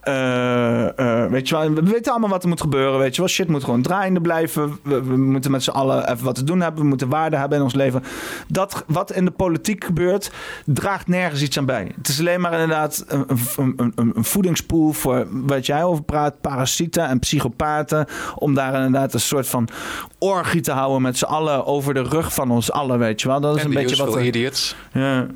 Uh, 0.07 0.87
uh, 0.97 1.25
weet 1.25 1.49
je 1.49 1.55
wel, 1.55 1.73
we 1.73 1.81
weten 1.81 2.11
allemaal 2.11 2.29
wat 2.29 2.43
er 2.43 2.49
moet 2.49 2.61
gebeuren. 2.61 2.99
Weet 2.99 3.15
je 3.15 3.21
wel, 3.21 3.29
shit 3.29 3.47
moet 3.47 3.63
gewoon 3.63 3.81
draaiende 3.81 4.21
blijven. 4.21 4.79
We, 4.83 5.03
we 5.03 5.17
moeten 5.17 5.51
met 5.51 5.63
z'n 5.63 5.69
allen 5.69 6.11
even 6.11 6.25
wat 6.25 6.35
te 6.35 6.43
doen 6.43 6.61
hebben. 6.61 6.81
We 6.81 6.87
moeten 6.87 7.09
waarde 7.09 7.37
hebben 7.37 7.57
in 7.57 7.63
ons 7.63 7.73
leven. 7.73 8.03
Dat 8.47 8.83
wat 8.87 9.11
in 9.11 9.25
de 9.25 9.31
politiek 9.31 9.83
gebeurt, 9.83 10.31
draagt 10.65 11.07
nergens 11.07 11.41
iets 11.41 11.57
aan 11.57 11.65
bij. 11.65 11.91
Het 11.97 12.07
is 12.07 12.19
alleen 12.19 12.41
maar 12.41 12.53
inderdaad 12.53 13.05
een, 13.07 13.25
een, 13.57 13.91
een, 13.95 14.11
een 14.15 14.23
voedingspoel 14.23 14.91
voor 14.91 15.27
wat 15.29 15.65
jij 15.65 15.83
over 15.83 16.03
praat. 16.03 16.41
Parasieten 16.41 17.07
en 17.07 17.19
psychopaten. 17.19 18.05
Om 18.35 18.53
daar 18.53 18.73
inderdaad 18.73 19.13
een 19.13 19.19
soort 19.19 19.47
van 19.47 19.69
orgie 20.17 20.61
te 20.61 20.71
houden 20.71 21.01
met 21.01 21.17
z'n 21.17 21.25
allen 21.25 21.65
over 21.65 21.93
de 21.93 22.03
rug 22.03 22.33
van 22.33 22.51
ons 22.51 22.71
allen. 22.71 22.99
Weet 22.99 23.21
je 23.21 23.27
wel, 23.27 23.39
dat 23.39 23.55
is 23.55 23.61
en 23.61 23.67
een 23.67 23.73
beetje 23.73 24.05
wat. 24.05 24.15
idiots. 24.15 24.75
Ja. 24.93 25.27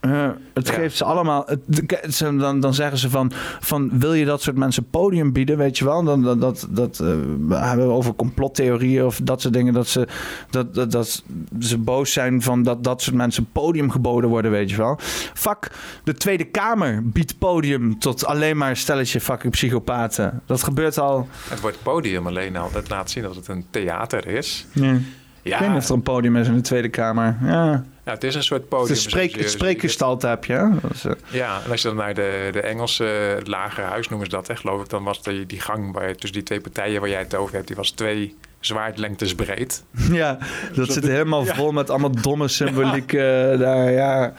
Uh, 0.00 0.28
het 0.54 0.66
ja. 0.66 0.72
geeft 0.72 0.96
ze 0.96 1.04
allemaal. 1.04 1.46
Het, 1.46 2.18
dan, 2.18 2.60
dan 2.60 2.74
zeggen 2.74 2.98
ze 2.98 3.10
van, 3.10 3.32
van: 3.60 3.98
wil 3.98 4.14
je 4.14 4.24
dat 4.24 4.42
soort 4.42 4.56
mensen 4.56 4.84
podium 4.90 5.32
bieden? 5.32 5.56
Weet 5.56 5.78
je 5.78 5.84
wel? 5.84 6.04
Dan, 6.04 6.22
dat, 6.22 6.40
dat, 6.40 6.66
dat 6.70 7.00
uh, 7.02 7.08
hebben 7.50 7.86
we 7.86 7.92
over 7.92 8.14
complottheorieën 8.14 9.04
of 9.04 9.20
dat 9.22 9.40
soort 9.40 9.54
dingen. 9.54 9.72
Dat 9.72 9.86
ze, 9.86 10.08
dat, 10.50 10.74
dat, 10.74 10.92
dat 10.92 11.22
ze 11.60 11.78
boos 11.78 12.12
zijn 12.12 12.42
van 12.42 12.62
dat 12.62 12.84
dat 12.84 13.02
soort 13.02 13.16
mensen 13.16 13.48
podium 13.52 13.90
geboden 13.90 14.30
worden, 14.30 14.50
weet 14.50 14.70
je 14.70 14.76
wel. 14.76 14.98
Fuck, 15.34 15.70
de 16.04 16.14
Tweede 16.14 16.44
Kamer 16.44 17.02
biedt 17.08 17.38
podium 17.38 17.98
tot 17.98 18.26
alleen 18.26 18.56
maar 18.56 18.76
stelletje 18.76 19.20
fucking 19.20 19.52
psychopaten. 19.52 20.42
Dat 20.46 20.62
gebeurt 20.62 20.98
al. 20.98 21.28
Het 21.48 21.60
wordt 21.60 21.82
podium 21.82 22.26
alleen 22.26 22.56
al. 22.56 22.70
Dat 22.72 22.88
laat 22.88 23.10
zien 23.10 23.22
dat 23.22 23.34
het 23.34 23.48
een 23.48 23.64
theater 23.70 24.26
is. 24.26 24.66
Ja. 24.72 24.98
Ja. 25.42 25.54
Ik 25.54 25.60
weet 25.60 25.68
niet 25.68 25.78
of 25.78 25.88
er 25.88 25.94
een 25.94 26.02
podium 26.02 26.36
is 26.36 26.48
in 26.48 26.54
de 26.54 26.60
Tweede 26.60 26.88
Kamer. 26.88 27.36
Ja. 27.42 27.84
Ja, 28.10 28.16
het 28.16 28.24
is 28.24 28.34
een 28.34 28.42
soort 28.42 28.68
podium. 28.68 28.88
Het, 28.88 28.98
spreek, 28.98 29.36
het 29.36 29.50
spreekgestalte 29.50 30.26
heb 30.26 30.44
je. 30.44 30.70
Uh... 31.06 31.12
Ja, 31.28 31.60
en 31.64 31.70
als 31.70 31.82
je 31.82 31.88
dan 31.88 31.96
naar 31.96 32.14
de, 32.14 32.48
de 32.52 32.60
Engelse 32.60 33.04
het 33.04 33.48
lage 33.48 33.80
huis 33.80 34.08
noemen 34.08 34.30
ze 34.30 34.36
dat, 34.36 34.46
hè, 34.46 34.56
geloof 34.56 34.82
ik, 34.82 34.88
dan 34.88 35.04
was 35.04 35.22
die, 35.22 35.46
die 35.46 35.60
gang 35.60 35.92
waar, 35.92 36.14
tussen 36.14 36.32
die 36.32 36.42
twee 36.42 36.60
partijen 36.60 37.00
waar 37.00 37.10
jij 37.10 37.18
het 37.18 37.34
over 37.34 37.54
hebt, 37.54 37.66
die 37.66 37.76
was 37.76 37.90
twee 37.90 38.36
zwaardlengtes 38.60 39.34
breed. 39.34 39.84
Ja, 40.12 40.38
dat 40.74 40.92
zit 40.92 41.04
helemaal 41.04 41.44
ja. 41.44 41.54
vol 41.54 41.72
met 41.72 41.90
allemaal 41.90 42.20
domme 42.20 42.48
symboliek 42.48 43.12
ja. 43.12 43.18
Uh, 43.52 43.58
daar. 43.58 43.90
Ja. 43.90 44.32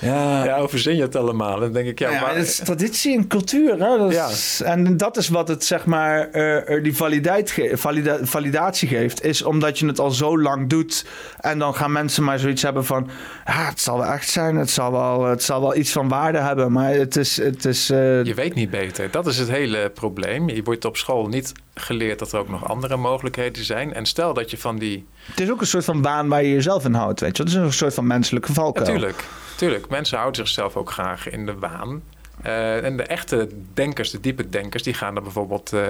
Ja, 0.00 0.44
ja 0.44 0.58
hoe 0.58 0.68
verzin 0.68 0.96
je 0.96 1.02
het 1.02 1.16
allemaal? 1.16 1.60
Dan 1.60 1.72
denk 1.72 1.88
ik, 1.88 1.98
ja, 1.98 2.10
ja 2.10 2.20
maar... 2.20 2.36
het 2.36 2.46
is 2.46 2.56
traditie 2.56 3.16
en 3.16 3.26
cultuur. 3.26 3.70
Hè? 3.70 3.98
Dat 3.98 4.12
is, 4.12 4.60
En 4.64 4.96
dat 4.96 5.16
is 5.16 5.28
wat 5.28 5.48
het, 5.48 5.64
zeg 5.64 5.84
maar, 5.84 6.28
uh, 6.32 6.82
die 6.82 6.94
ge 6.94 7.70
valida 7.74 8.18
validatie 8.22 8.88
geeft. 8.88 9.24
Is 9.24 9.42
omdat 9.42 9.78
je 9.78 9.86
het 9.86 9.98
al 9.98 10.10
zo 10.10 10.38
lang 10.38 10.68
doet. 10.68 11.04
En 11.40 11.58
dan 11.58 11.74
gaan 11.74 11.92
mensen 11.92 12.24
maar 12.24 12.38
zoiets 12.38 12.62
hebben 12.62 12.84
van... 12.84 13.10
Ja, 13.46 13.66
het 13.68 13.80
zal 13.80 13.98
wel 13.98 14.12
echt 14.12 14.28
zijn. 14.28 14.56
Het 14.56 14.70
zal 14.70 14.92
wel, 14.92 15.24
het 15.24 15.42
zal 15.42 15.60
wel 15.60 15.76
iets 15.76 15.92
van 15.92 16.08
waarde 16.08 16.38
hebben. 16.38 16.72
Maar 16.72 16.92
het 16.92 17.16
is... 17.16 17.36
Het 17.36 17.64
is 17.64 17.90
uh... 17.90 18.24
Je 18.24 18.34
weet 18.34 18.54
niet 18.54 18.70
beter. 18.70 19.10
Dat 19.10 19.26
is 19.26 19.38
het 19.38 19.48
hele 19.48 19.90
probleem. 19.94 20.48
Je 20.48 20.62
wordt 20.62 20.84
op 20.84 20.96
school 20.96 21.26
niet 21.26 21.52
geleerd 21.74 22.18
dat 22.18 22.32
er 22.32 22.38
ook 22.38 22.48
nog 22.48 22.68
andere 22.68 22.96
mogelijkheden 22.96 23.64
zijn. 23.64 23.94
En 23.94 24.06
stel 24.06 24.34
dat 24.34 24.50
je 24.50 24.58
van 24.58 24.78
die... 24.78 25.06
Het 25.30 25.40
is 25.40 25.50
ook 25.50 25.60
een 25.60 25.66
soort 25.66 25.84
van 25.84 26.02
baan 26.02 26.28
waar 26.28 26.42
je 26.42 26.52
jezelf 26.52 26.84
in 26.84 26.94
houdt, 26.94 27.20
weet 27.20 27.36
je. 27.36 27.42
Het 27.42 27.52
is 27.52 27.58
een 27.58 27.72
soort 27.72 27.94
van 27.94 28.06
menselijke 28.06 28.52
valkuil. 28.52 28.86
Natuurlijk. 28.86 29.24
Tuurlijk, 29.58 29.88
mensen 29.88 30.18
houden 30.18 30.46
zichzelf 30.46 30.76
ook 30.76 30.90
graag 30.90 31.30
in 31.30 31.46
de 31.46 31.58
waan. 31.58 32.02
Uh, 32.46 32.84
en 32.84 32.96
de 32.96 33.02
echte 33.02 33.48
denkers, 33.74 34.10
de 34.10 34.20
diepe 34.20 34.48
denkers, 34.48 34.82
die 34.82 34.94
gaan 34.94 35.14
dan 35.14 35.22
bijvoorbeeld 35.22 35.72
uh, 35.72 35.82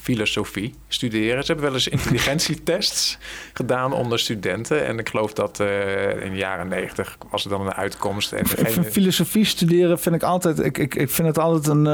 filosofie 0.00 0.74
studeren. 0.88 1.44
Ze 1.44 1.46
hebben 1.46 1.64
wel 1.64 1.74
eens 1.74 1.88
intelligentietests 1.98 3.18
gedaan 3.52 3.92
onder 3.92 4.18
studenten. 4.18 4.86
En 4.86 4.98
ik 4.98 5.08
geloof 5.08 5.32
dat 5.32 5.60
uh, 5.60 6.24
in 6.24 6.30
de 6.30 6.36
jaren 6.36 6.68
negentig 6.68 7.18
was 7.30 7.44
er 7.44 7.50
dan 7.50 7.60
een 7.60 7.72
uitkomst. 7.72 8.32
En 8.32 8.44
degene... 8.44 8.84
Filosofie 8.84 9.44
studeren 9.44 9.98
vind 9.98 10.14
ik 10.14 10.22
altijd... 10.22 10.58
Ik, 10.58 10.78
ik, 10.78 10.94
ik 10.94 11.10
vind 11.10 11.28
het 11.28 11.38
altijd 11.38 11.66
een... 11.66 11.86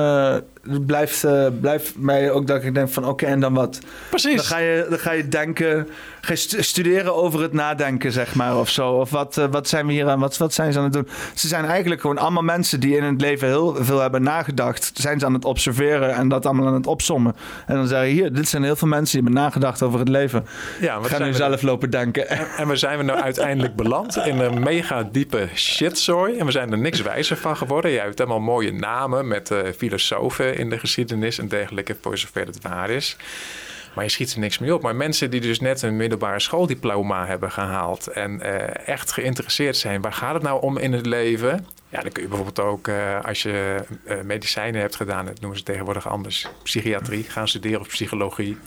blijft, 0.86 1.26
blijft 1.60 1.98
mij 1.98 2.30
ook 2.30 2.46
dat 2.46 2.62
ik 2.62 2.74
denk 2.74 2.88
van 2.88 3.02
oké, 3.02 3.12
okay, 3.12 3.30
en 3.30 3.40
dan 3.40 3.54
wat? 3.54 3.78
Precies. 4.10 4.36
Dan 4.36 4.44
ga 4.44 4.58
je, 4.58 4.86
dan 4.88 4.98
ga 4.98 5.12
je 5.12 5.28
denken... 5.28 5.88
Ga 6.20 6.32
je 6.32 6.62
studeren 6.62 7.14
over 7.14 7.42
het 7.42 7.52
nadenken, 7.52 8.12
zeg 8.12 8.34
maar, 8.34 8.58
of 8.58 8.68
zo. 8.68 8.90
Of 8.90 9.10
wat, 9.10 9.48
wat 9.50 9.68
zijn 9.68 9.86
we 9.86 9.92
hier 9.92 10.08
aan... 10.08 10.20
Wat, 10.20 10.36
wat 10.36 10.54
zijn 10.54 10.72
ze 10.72 10.78
aan 10.78 10.84
het 10.84 10.92
doen? 10.92 11.08
Ze 11.34 11.48
zijn 11.48 11.64
eigenlijk 11.64 12.00
gewoon 12.00 12.18
allemaal 12.18 12.42
mensen 12.42 12.80
die 12.80 12.96
in 12.96 13.04
het 13.04 13.20
leven 13.20 13.48
heel 13.48 13.76
veel 13.80 14.00
hebben 14.00 14.22
nagedacht, 14.22 14.90
zijn 14.94 15.18
ze 15.18 15.26
aan 15.26 15.34
het 15.34 15.44
observeren 15.44 16.14
en 16.14 16.28
dat 16.28 16.46
allemaal 16.46 16.66
aan 16.66 16.74
het 16.74 16.86
opsommen. 16.86 17.36
En 17.66 17.74
dan 17.74 17.86
zeggen 17.86 18.08
hier, 18.08 18.32
dit 18.32 18.48
zijn 18.48 18.62
heel 18.62 18.76
veel 18.76 18.88
mensen 18.88 19.18
die 19.18 19.24
hebben 19.24 19.42
nagedacht 19.42 19.82
over 19.82 19.98
het 19.98 20.08
leven. 20.08 20.46
Ja, 20.80 21.00
we 21.00 21.08
gaan 21.08 21.22
nu 21.22 21.32
zelf 21.32 21.62
lopen 21.62 21.90
denken. 21.90 22.28
En, 22.28 22.46
en 22.56 22.68
we 22.68 22.76
zijn 22.76 22.98
we 22.98 23.04
nou 23.04 23.20
uiteindelijk 23.20 23.76
beland 23.76 24.16
in 24.16 24.38
een 24.38 24.62
mega 24.62 25.08
diepe 25.12 25.48
shitzooi. 25.54 26.38
En 26.38 26.46
we 26.46 26.52
zijn 26.52 26.72
er 26.72 26.78
niks 26.78 27.02
wijzer 27.02 27.36
van 27.36 27.56
geworden. 27.56 27.90
Je 27.90 27.98
hebt 27.98 28.18
helemaal 28.18 28.40
mooie 28.40 28.72
namen 28.72 29.28
met 29.28 29.50
uh, 29.50 29.58
filosofen 29.76 30.57
in 30.58 30.70
de 30.70 30.78
geschiedenis 30.78 31.38
en 31.38 31.48
dergelijke, 31.48 31.96
voor 32.00 32.18
zover 32.18 32.46
het 32.46 32.62
waar 32.62 32.90
is. 32.90 33.16
Maar 33.94 34.04
je 34.04 34.10
schiet 34.12 34.32
er 34.32 34.38
niks 34.38 34.58
mee 34.58 34.74
op. 34.74 34.82
Maar 34.82 34.96
mensen 34.96 35.30
die 35.30 35.40
dus 35.40 35.60
net 35.60 35.82
een 35.82 35.96
middelbare 35.96 36.40
schooldiploma 36.40 37.26
hebben 37.26 37.52
gehaald 37.52 38.06
en 38.06 38.40
uh, 38.42 38.88
echt 38.88 39.12
geïnteresseerd 39.12 39.76
zijn, 39.76 40.00
waar 40.00 40.12
gaat 40.12 40.34
het 40.34 40.42
nou 40.42 40.62
om 40.62 40.78
in 40.78 40.92
het 40.92 41.06
leven? 41.06 41.66
Ja, 41.88 42.00
dan 42.00 42.12
kun 42.12 42.22
je 42.22 42.28
bijvoorbeeld 42.28 42.60
ook, 42.60 42.88
uh, 42.88 43.24
als 43.24 43.42
je 43.42 43.84
uh, 44.04 44.20
medicijnen 44.20 44.80
hebt 44.80 44.96
gedaan, 44.96 45.26
dat 45.26 45.40
noemen 45.40 45.58
ze 45.58 45.64
tegenwoordig 45.64 46.08
anders, 46.08 46.48
psychiatrie, 46.62 47.24
gaan 47.24 47.48
studeren 47.48 47.80
of 47.80 47.88
psychologie. 47.88 48.58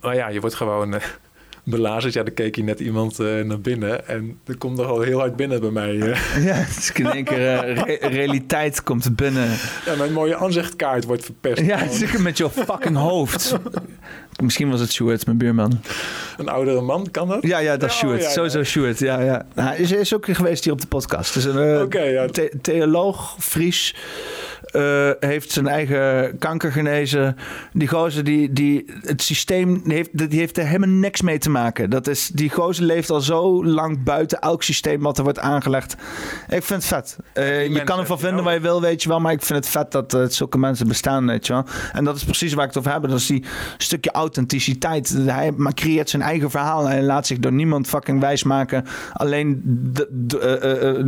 Maar 0.00 0.14
ja, 0.14 0.28
je 0.28 0.40
wordt 0.40 0.56
gewoon 0.56 1.00
belazerd. 1.64 2.12
Ja, 2.12 2.22
dan 2.22 2.34
keek 2.34 2.56
je 2.56 2.62
net 2.62 2.80
iemand 2.80 3.18
naar 3.18 3.60
binnen. 3.60 4.08
En 4.08 4.38
er 4.46 4.58
komt 4.58 4.76
nogal 4.76 5.00
heel 5.00 5.18
hard 5.18 5.36
binnen 5.36 5.60
bij 5.60 5.70
mij. 5.70 5.96
Ja, 6.40 6.54
het 6.54 6.76
is 6.76 6.92
in 6.92 7.06
één 7.06 7.24
keer 7.24 7.72
realiteit 8.00 8.82
komt 8.82 9.16
binnen. 9.16 9.48
Ja, 9.86 9.94
mijn 9.96 10.12
mooie 10.12 10.36
aanzichtkaart 10.36 11.04
wordt 11.04 11.24
verpest. 11.24 11.60
Ja, 11.60 11.88
zeker 11.88 12.22
met 12.22 12.38
je 12.38 12.50
fucking 12.50 12.96
hoofd. 12.96 13.56
Misschien 14.42 14.70
was 14.70 14.80
het 14.80 14.92
Stuart, 14.92 15.26
mijn 15.26 15.38
buurman. 15.38 15.80
Een 16.36 16.48
oudere 16.48 16.80
man, 16.80 17.10
kan 17.10 17.28
dat? 17.28 17.42
Ja, 17.42 17.58
ja 17.58 17.76
dat 17.76 17.90
is 17.90 17.96
Stuart. 17.96 18.20
Oh, 18.20 18.22
ja, 18.22 18.30
Sowieso 18.30 18.58
ja. 18.58 18.64
Stuart, 18.64 18.98
ja. 18.98 19.20
ja. 19.20 19.46
hij 19.54 19.76
is, 19.76 19.92
is 19.92 20.14
ook 20.14 20.26
geweest 20.30 20.64
hier 20.64 20.72
op 20.72 20.80
de 20.80 20.86
podcast. 20.86 21.34
Dus 21.34 21.44
een 21.44 21.90
uh, 21.90 22.24
theoloog, 22.62 23.36
Fries. 23.38 23.94
Uh, 24.72 25.10
heeft 25.20 25.50
zijn 25.50 25.68
eigen 25.68 26.38
kanker 26.38 26.72
genezen. 26.72 27.36
Die 27.72 27.88
gozer, 27.88 28.24
die, 28.24 28.52
die, 28.52 28.84
het 29.02 29.22
systeem, 29.22 29.82
die 29.84 29.94
heeft, 29.94 30.30
die 30.30 30.38
heeft 30.38 30.58
er 30.58 30.66
helemaal 30.66 30.88
niks 30.88 31.22
mee 31.22 31.38
te 31.38 31.50
maken. 31.50 31.90
Dat 31.90 32.06
is, 32.06 32.28
die 32.28 32.50
gozer 32.50 32.84
leeft 32.84 33.10
al 33.10 33.20
zo 33.20 33.64
lang 33.64 34.02
buiten 34.02 34.40
elk 34.40 34.62
systeem 34.62 35.00
wat 35.00 35.18
er 35.18 35.24
wordt 35.24 35.38
aangelegd. 35.38 35.96
Ik 36.48 36.62
vind 36.62 36.68
het 36.68 36.84
vet. 36.84 37.16
Uh, 37.34 37.68
je 37.68 37.84
kan 37.84 37.98
ervan 37.98 38.18
vinden 38.18 38.44
wat 38.44 38.52
je 38.52 38.60
wil, 38.60 38.80
weet 38.80 39.02
je 39.02 39.08
wel. 39.08 39.20
Maar 39.20 39.32
ik 39.32 39.42
vind 39.42 39.58
het 39.58 39.68
vet 39.68 39.92
dat 39.92 40.14
uh, 40.14 40.24
zulke 40.28 40.58
mensen 40.58 40.88
bestaan, 40.88 41.26
weet 41.26 41.46
je 41.46 41.52
wel. 41.52 41.64
En 41.92 42.04
dat 42.04 42.16
is 42.16 42.24
precies 42.24 42.52
waar 42.52 42.64
ik 42.64 42.70
het 42.74 42.78
over 42.78 42.92
heb. 42.92 43.02
Dat 43.02 43.18
is 43.18 43.26
die 43.26 43.44
stukje 43.76 44.10
authenticiteit. 44.10 45.08
Hij 45.08 45.52
creëert 45.74 46.10
zijn 46.10 46.22
eigen 46.22 46.50
verhaal. 46.50 46.86
Hij 46.86 47.02
laat 47.02 47.26
zich 47.26 47.38
door 47.38 47.52
niemand 47.52 47.86
fucking 47.86 48.20
wijsmaken. 48.20 48.84
Alleen 49.12 49.60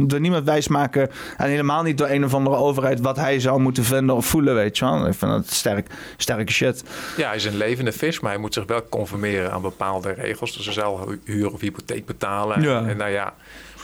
door 0.07 0.21
niemand 0.21 0.45
wijsmaken. 0.45 1.09
En 1.37 1.49
helemaal 1.49 1.83
niet 1.83 1.99
door 1.99 2.09
een 2.09 2.25
of 2.25 2.35
andere 2.35 2.57
overheid 2.57 3.01
wat 3.01 3.17
hij 3.17 3.41
zou 3.41 3.52
moeten 3.59 3.85
vinden 3.85 4.17
of 4.17 4.27
voelen, 4.27 4.55
weet 4.55 4.79
je 4.79 4.85
wel. 4.85 5.07
Ik 5.07 5.15
vind 5.15 5.31
dat 5.31 5.51
sterk, 5.51 5.87
sterke 6.17 6.53
shit. 6.53 6.85
Ja, 7.17 7.27
hij 7.27 7.37
is 7.37 7.45
een 7.45 7.57
levende 7.57 7.93
vis, 7.93 8.21
maar 8.21 8.31
hij 8.31 8.41
moet 8.41 8.55
zich 8.55 8.67
wel 8.67 8.89
conformeren 8.89 9.53
aan 9.53 9.63
bepaalde 9.63 10.13
regels. 10.13 10.57
Dus 10.57 10.65
hij 10.65 10.75
zal 10.75 11.15
huur 11.25 11.53
of 11.53 11.61
hypotheek 11.61 12.07
betalen. 12.07 12.63
Ja. 12.63 12.85
En 12.87 12.97
nou 12.97 13.11
ja, 13.11 13.35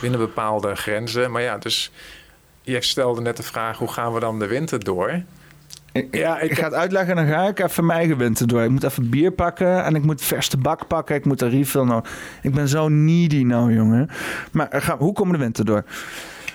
binnen 0.00 0.20
bepaalde 0.20 0.74
grenzen. 0.74 1.30
Maar 1.30 1.42
ja, 1.42 1.58
dus 1.58 1.92
je 2.62 2.82
stelde 2.82 3.20
net 3.20 3.36
de 3.36 3.42
vraag, 3.42 3.78
hoe 3.78 3.92
gaan 3.92 4.12
we 4.12 4.20
dan 4.20 4.38
de 4.38 4.46
winter 4.46 4.84
door? 4.84 5.22
Ik, 5.92 6.16
ja, 6.16 6.38
ik, 6.40 6.58
ga 6.58 6.64
het 6.64 6.74
uitleggen 6.74 7.16
en 7.16 7.26
dan 7.26 7.34
ga 7.34 7.48
ik 7.48 7.58
even 7.58 7.86
mijn 7.86 7.98
eigen 7.98 8.16
winter 8.16 8.46
door. 8.46 8.62
Ik 8.62 8.70
moet 8.70 8.82
even 8.82 9.10
bier 9.10 9.30
pakken 9.30 9.84
en 9.84 9.94
ik 9.94 10.02
moet 10.02 10.22
verse 10.22 10.56
bak 10.56 10.86
pakken. 10.86 11.16
Ik 11.16 11.24
moet 11.24 11.42
een 11.42 11.50
refill 11.50 11.82
nou. 11.82 12.04
Ik 12.42 12.54
ben 12.54 12.68
zo 12.68 12.88
needy 12.88 13.42
nou, 13.42 13.74
jongen. 13.74 14.10
Maar 14.52 14.68
ga, 14.70 14.96
hoe 14.96 15.12
komen 15.12 15.32
de 15.32 15.38
winter 15.38 15.64
door? 15.64 15.84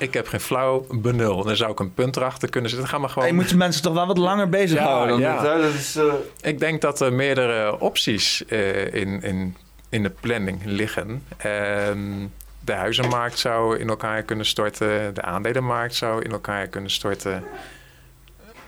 Ik 0.03 0.13
heb 0.13 0.27
geen 0.27 0.39
flauw 0.39 0.85
benul. 0.89 1.43
Dan 1.43 1.55
zou 1.55 1.71
ik 1.71 1.79
een 1.79 1.93
punt 1.93 2.15
erachter 2.15 2.49
kunnen 2.49 2.69
zetten. 2.69 2.87
Ga 2.87 2.97
maar 2.97 3.09
gewoon. 3.09 3.27
je 3.27 3.33
moet 3.33 3.49
de 3.49 3.57
mensen 3.57 3.81
toch 3.81 3.93
wel 3.93 4.07
wat 4.07 4.17
langer 4.17 4.49
bezighouden. 4.49 5.19
Ja, 5.19 5.33
ja. 5.33 5.57
Dat 5.57 5.73
is, 5.73 5.95
uh... 5.95 6.13
Ik 6.41 6.59
denk 6.59 6.81
dat 6.81 6.99
er 6.99 7.13
meerdere 7.13 7.79
opties 7.79 8.43
uh, 8.47 8.93
in, 8.93 9.21
in, 9.21 9.57
in 9.89 10.03
de 10.03 10.09
planning 10.09 10.61
liggen. 10.65 11.23
Ehm, 11.37 12.27
de 12.59 12.73
huizenmarkt 12.73 13.39
zou 13.39 13.77
in 13.77 13.89
elkaar 13.89 14.23
kunnen 14.23 14.45
storten. 14.45 15.13
De 15.13 15.21
aandelenmarkt 15.21 15.95
zou 15.95 16.21
in 16.21 16.31
elkaar 16.31 16.67
kunnen 16.67 16.91
storten. 16.91 17.43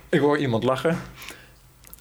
Ik 0.10 0.20
hoor 0.20 0.38
iemand 0.38 0.64
lachen. 0.64 1.02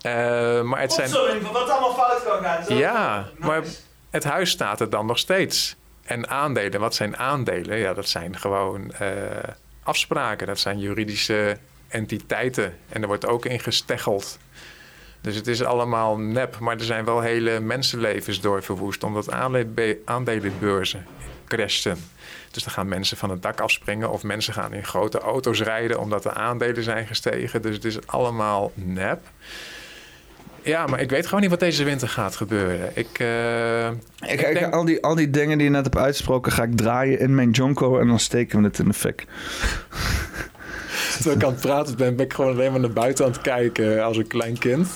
Uh, 0.07 0.63
maar 0.63 0.81
het 0.81 0.93
zijn... 0.93 1.11
wat 1.11 1.71
allemaal 1.71 1.95
fout 1.95 2.25
kan 2.25 2.43
gaan. 2.43 2.77
Ja, 2.77 3.29
maar 3.39 3.63
het 4.11 4.25
huis 4.25 4.51
staat 4.51 4.81
er 4.81 4.91
dan 4.91 5.07
nog 5.07 5.19
steeds. 5.19 5.77
En 6.05 6.29
aandelen, 6.29 6.81
wat 6.81 6.95
zijn 6.95 7.17
aandelen? 7.17 7.79
Ja, 7.79 7.95
dat 7.95 8.09
zijn 8.09 8.39
gewoon 8.39 8.93
uh, 9.03 9.09
afspraken. 9.83 10.47
Dat 10.47 10.59
zijn 10.59 10.79
juridische 10.79 11.59
entiteiten. 11.89 12.77
En 12.89 13.03
er 13.03 13.07
wordt 13.07 13.27
ook 13.27 13.45
in 13.45 13.61
gesteggeld. 13.61 14.39
Dus 15.21 15.35
het 15.35 15.47
is 15.47 15.65
allemaal 15.65 16.19
nep. 16.19 16.59
Maar 16.59 16.77
er 16.77 16.85
zijn 16.85 17.05
wel 17.05 17.21
hele 17.21 17.61
mensenlevens 17.61 18.41
door 18.41 18.63
verwoest. 18.63 19.03
Omdat 19.03 19.33
aandelenbeurzen 20.05 21.07
crashten. 21.47 21.99
Dus 22.51 22.63
dan 22.63 22.73
gaan 22.73 22.89
mensen 22.89 23.17
van 23.17 23.31
het 23.31 23.43
dak 23.43 23.61
afspringen. 23.61 24.11
Of 24.11 24.23
mensen 24.23 24.55
gaan 24.55 24.73
in 24.73 24.85
grote 24.85 25.19
auto's 25.19 25.61
rijden 25.61 26.01
omdat 26.01 26.23
de 26.23 26.33
aandelen 26.33 26.83
zijn 26.83 27.07
gestegen. 27.07 27.63
Dus 27.63 27.75
het 27.75 27.85
is 27.85 28.07
allemaal 28.07 28.73
nep. 28.75 29.21
Ja, 30.65 30.87
maar 30.87 31.01
ik 31.01 31.11
weet 31.11 31.25
gewoon 31.25 31.41
niet 31.41 31.51
wat 31.51 31.61
deze 31.61 31.85
winter 31.85 32.09
gaat 32.09 32.37
gebeuren. 32.37 32.91
Ik, 32.95 33.19
uh, 33.19 33.87
ik, 33.87 33.97
ik, 34.21 34.59
denk... 34.59 34.75
al, 34.75 34.85
die, 34.85 35.03
al 35.03 35.15
die 35.15 35.31
dingen 35.31 35.59
die 35.59 35.67
je 35.67 35.73
net 35.73 35.85
hebt 35.85 35.97
uitgesproken, 35.97 36.53
ga 36.53 36.63
ik 36.63 36.77
draaien 36.77 37.19
in 37.19 37.35
mijn 37.35 37.51
Jonko 37.51 37.99
en 37.99 38.07
dan 38.07 38.19
steken 38.19 38.59
we 38.59 38.65
het 38.65 38.79
in 38.79 38.85
de 38.85 38.95
fik. 38.95 39.27
Terwijl 41.15 41.37
ik 41.37 41.45
aan 41.45 41.53
het 41.53 41.61
praten 41.61 41.97
ben, 41.97 42.17
ben 42.17 42.25
ik 42.25 42.33
gewoon 42.33 42.53
alleen 42.53 42.71
maar 42.71 42.81
naar 42.81 42.93
buiten 42.93 43.25
aan 43.25 43.31
het 43.31 43.41
kijken 43.41 44.05
als 44.05 44.17
een 44.17 44.27
klein 44.27 44.59
kind. 44.59 44.89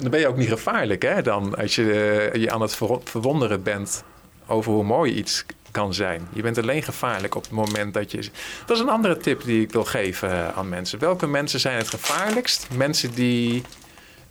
Dan 0.00 0.10
ben 0.10 0.20
je 0.20 0.28
ook 0.28 0.36
niet 0.36 0.48
gevaarlijk, 0.48 1.02
hè? 1.02 1.22
Dan 1.22 1.56
als 1.56 1.74
je 1.74 2.30
uh, 2.32 2.42
je 2.42 2.50
aan 2.50 2.60
het 2.60 2.76
verwonderen 3.04 3.62
bent 3.62 4.04
over 4.46 4.72
hoe 4.72 4.84
mooi 4.84 5.12
iets 5.12 5.44
kan 5.70 5.94
zijn. 5.94 6.28
Je 6.32 6.42
bent 6.42 6.58
alleen 6.58 6.82
gevaarlijk 6.82 7.34
op 7.34 7.42
het 7.42 7.52
moment 7.52 7.94
dat 7.94 8.10
je. 8.10 8.28
Dat 8.66 8.76
is 8.76 8.82
een 8.82 8.88
andere 8.88 9.16
tip 9.16 9.44
die 9.44 9.62
ik 9.62 9.72
wil 9.72 9.84
geven 9.84 10.30
eh, 10.30 10.48
aan 10.56 10.68
mensen. 10.68 10.98
Welke 10.98 11.26
mensen 11.26 11.60
zijn 11.60 11.76
het 11.76 11.88
gevaarlijkst? 11.88 12.66
Mensen 12.76 13.14
die 13.14 13.62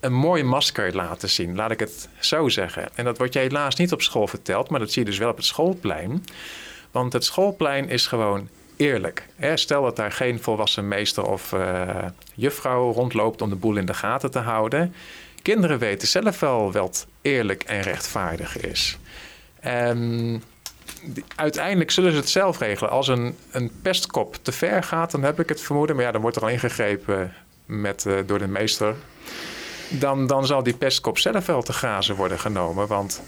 een 0.00 0.12
mooi 0.12 0.42
masker 0.42 0.94
laten 0.94 1.28
zien, 1.28 1.54
laat 1.54 1.70
ik 1.70 1.80
het 1.80 2.08
zo 2.20 2.48
zeggen. 2.48 2.88
En 2.94 3.04
dat 3.04 3.18
wordt 3.18 3.32
je 3.32 3.38
helaas 3.38 3.76
niet 3.76 3.92
op 3.92 4.02
school 4.02 4.26
verteld, 4.26 4.70
maar 4.70 4.80
dat 4.80 4.92
zie 4.92 5.04
je 5.04 5.10
dus 5.10 5.18
wel 5.18 5.30
op 5.30 5.36
het 5.36 5.44
schoolplein. 5.44 6.24
Want 6.90 7.12
het 7.12 7.24
schoolplein 7.24 7.88
is 7.88 8.06
gewoon 8.06 8.48
eerlijk. 8.76 9.26
Stel 9.54 9.82
dat 9.82 9.96
daar 9.96 10.12
geen 10.12 10.42
volwassen 10.42 10.88
meester 10.88 11.24
of 11.24 11.52
uh, 11.52 12.04
juffrouw 12.34 12.92
rondloopt 12.92 13.42
om 13.42 13.48
de 13.48 13.56
boel 13.56 13.76
in 13.76 13.86
de 13.86 13.94
gaten 13.94 14.30
te 14.30 14.38
houden. 14.38 14.94
Kinderen 15.42 15.78
weten 15.78 16.08
zelf 16.08 16.40
wel 16.40 16.72
wat 16.72 17.06
eerlijk 17.22 17.62
en 17.62 17.80
rechtvaardig 17.80 18.56
is. 18.56 18.98
En 19.60 20.42
uiteindelijk 21.36 21.90
zullen 21.90 22.12
ze 22.12 22.18
het 22.18 22.28
zelf 22.28 22.58
regelen. 22.58 22.90
Als 22.90 23.08
een, 23.08 23.36
een 23.50 23.70
pestkop 23.82 24.36
te 24.42 24.52
ver 24.52 24.82
gaat, 24.82 25.10
dan 25.10 25.22
heb 25.22 25.40
ik 25.40 25.48
het 25.48 25.60
vermoeden. 25.60 25.96
Maar 25.96 26.04
ja, 26.04 26.12
dan 26.12 26.20
wordt 26.20 26.36
er 26.36 26.42
al 26.42 26.48
ingegrepen 26.48 27.34
met, 27.66 28.04
uh, 28.04 28.18
door 28.26 28.38
de 28.38 28.46
meester 28.46 28.94
dan, 29.88 30.26
dan 30.26 30.46
zal 30.46 30.62
die 30.62 30.76
pestkop 30.76 31.18
zelf 31.18 31.46
wel 31.46 31.62
te 31.62 31.72
grazen 31.72 32.16
worden 32.16 32.38
genomen. 32.38 32.86
Want 32.86 33.22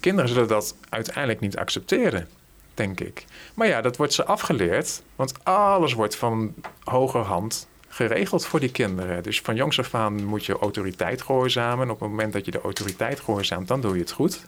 kinderen 0.00 0.30
zullen 0.30 0.48
dat 0.48 0.74
uiteindelijk 0.88 1.40
niet 1.40 1.56
accepteren, 1.56 2.28
denk 2.74 3.00
ik. 3.00 3.24
Maar 3.54 3.66
ja, 3.66 3.80
dat 3.80 3.96
wordt 3.96 4.12
ze 4.12 4.24
afgeleerd. 4.24 5.02
Want 5.16 5.44
alles 5.44 5.92
wordt 5.92 6.16
van 6.16 6.54
hogerhand 6.84 7.68
geregeld 7.88 8.46
voor 8.46 8.60
die 8.60 8.70
kinderen. 8.70 9.22
Dus 9.22 9.40
van 9.40 9.54
jongs 9.56 9.78
af 9.78 9.94
aan 9.94 10.24
moet 10.24 10.46
je 10.46 10.58
autoriteit 10.58 11.22
gehoorzamen. 11.22 11.90
op 11.90 12.00
het 12.00 12.08
moment 12.08 12.32
dat 12.32 12.44
je 12.44 12.50
de 12.50 12.60
autoriteit 12.60 13.20
gehoorzaamt, 13.20 13.68
dan 13.68 13.80
doe 13.80 13.94
je 13.94 14.00
het 14.00 14.10
goed. 14.10 14.42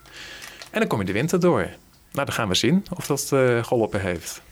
En 0.70 0.78
dan 0.78 0.88
kom 0.88 0.98
je 0.98 1.04
de 1.04 1.12
winter 1.12 1.40
door. 1.40 1.68
Nou, 2.12 2.26
dan 2.26 2.32
gaan 2.32 2.48
we 2.48 2.54
zien 2.54 2.84
of 2.96 3.06
dat 3.06 3.30
uh, 3.34 3.64
geholpen 3.64 4.00
heeft. 4.00 4.42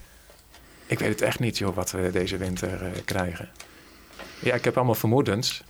Ik 0.85 0.99
weet 0.99 1.09
het 1.09 1.21
echt 1.21 1.39
niet, 1.39 1.57
joh, 1.57 1.75
wat 1.75 1.91
we 1.91 2.09
deze 2.11 2.37
winter 2.37 2.83
uh, 2.83 2.89
krijgen. 3.05 3.49
Ja, 4.39 4.53
ik 4.53 4.63
heb 4.63 4.75
allemaal 4.75 4.95
vermoedens. 4.95 5.63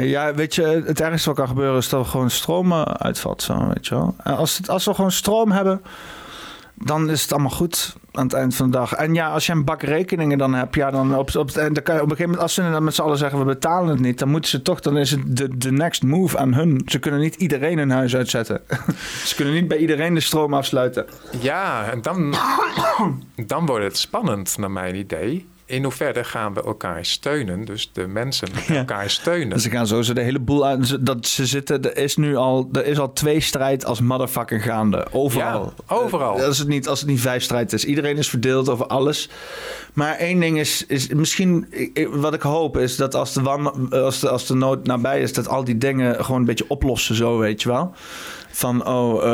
Ja, 0.00 0.34
weet 0.34 0.54
je, 0.54 0.82
het 0.86 1.00
ergste 1.00 1.28
wat 1.28 1.38
kan 1.38 1.48
gebeuren 1.48 1.76
is 1.78 1.88
dat 1.88 2.00
er 2.00 2.10
gewoon 2.10 2.30
stroom 2.30 2.72
eh, 2.72 2.82
uitvalt. 2.82 3.42
Zo, 3.42 3.68
weet 3.68 3.86
je 3.86 3.94
wel. 3.94 4.14
Als, 4.22 4.56
het, 4.56 4.68
als 4.68 4.84
we 4.84 4.94
gewoon 4.94 5.12
stroom 5.12 5.50
hebben, 5.52 5.82
dan 6.74 7.10
is 7.10 7.22
het 7.22 7.32
allemaal 7.32 7.50
goed 7.50 7.96
aan 8.12 8.24
het 8.24 8.32
eind 8.32 8.54
van 8.54 8.70
de 8.70 8.76
dag. 8.76 8.92
En 8.92 9.14
ja, 9.14 9.30
als 9.30 9.46
je 9.46 9.52
een 9.52 9.64
bak 9.64 9.82
rekeningen 9.82 10.38
dan 10.38 10.54
hebt, 10.54 10.74
ja, 10.74 10.90
dan 10.90 11.16
op, 11.16 11.36
op, 11.36 11.52
dan 11.52 11.72
kan 11.82 11.94
je 11.94 12.02
op 12.02 12.10
een 12.10 12.16
gegeven 12.16 12.24
moment, 12.24 12.40
als 12.40 12.54
ze 12.54 12.70
dan 12.70 12.84
met 12.84 12.94
z'n 12.94 13.02
allen 13.02 13.18
zeggen 13.18 13.38
we 13.38 13.44
betalen 13.44 13.88
het 13.88 14.00
niet, 14.00 14.18
dan 14.18 14.28
moeten 14.28 14.50
ze 14.50 14.62
toch, 14.62 14.80
dan 14.80 14.96
is 14.96 15.10
het 15.10 15.36
de, 15.36 15.56
de 15.56 15.72
next 15.72 16.02
move 16.02 16.38
aan 16.38 16.54
hun. 16.54 16.82
Ze 16.86 16.98
kunnen 16.98 17.20
niet 17.20 17.34
iedereen 17.34 17.78
hun 17.78 17.90
huis 17.90 18.16
uitzetten. 18.16 18.60
ze 19.26 19.34
kunnen 19.34 19.54
niet 19.54 19.68
bij 19.68 19.78
iedereen 19.78 20.14
de 20.14 20.20
stroom 20.20 20.54
afsluiten. 20.54 21.06
Ja, 21.40 21.90
en 21.90 22.02
dan, 22.02 22.34
dan 23.46 23.66
wordt 23.66 23.84
het 23.84 23.98
spannend, 23.98 24.58
naar 24.58 24.70
mijn 24.70 24.94
idee 24.94 25.52
in 25.66 25.82
hoeverre 25.82 26.24
gaan 26.24 26.54
we 26.54 26.62
elkaar 26.62 27.04
steunen? 27.04 27.64
Dus 27.64 27.90
de 27.92 28.06
mensen 28.06 28.48
elkaar 28.68 29.10
steunen. 29.10 29.48
Dus 29.48 29.62
ze 29.62 29.70
gaan 29.70 29.86
zo 29.86 30.02
de 30.02 30.20
hele 30.20 30.38
boel 30.38 30.66
uit. 30.66 31.06
Dat 31.06 31.26
ze 31.26 31.46
zitten, 31.46 31.82
er 31.82 31.96
is 31.96 32.16
nu 32.16 32.36
al, 32.36 32.68
er 32.72 32.86
is 32.86 32.98
al 32.98 33.12
twee 33.12 33.40
strijd 33.40 33.84
als 33.84 34.00
motherfucker 34.00 34.60
gaande. 34.60 35.06
Overal. 35.12 35.72
Ja, 35.76 35.94
overal. 35.94 36.42
Als 36.42 36.58
het, 36.58 36.68
niet, 36.68 36.88
als 36.88 37.00
het 37.00 37.08
niet 37.08 37.20
vijf 37.20 37.42
strijd 37.42 37.72
is. 37.72 37.84
Iedereen 37.84 38.16
is 38.16 38.28
verdeeld 38.28 38.68
over 38.68 38.86
alles. 38.86 39.28
Maar 39.92 40.16
één 40.16 40.40
ding 40.40 40.58
is, 40.58 40.86
is 40.86 41.08
misschien, 41.08 41.66
wat 42.10 42.34
ik 42.34 42.42
hoop 42.42 42.76
is 42.76 42.96
dat 42.96 43.14
als 43.14 43.32
de, 43.32 43.42
wan, 43.42 43.90
als, 43.90 44.20
de, 44.20 44.28
als 44.28 44.46
de 44.46 44.54
nood 44.54 44.86
nabij 44.86 45.20
is, 45.20 45.32
dat 45.32 45.48
al 45.48 45.64
die 45.64 45.78
dingen 45.78 46.24
gewoon 46.24 46.40
een 46.40 46.46
beetje 46.46 46.68
oplossen, 46.68 47.14
zo 47.14 47.38
weet 47.38 47.62
je 47.62 47.68
wel. 47.68 47.94
Van, 48.50 48.86
oh, 48.86 49.24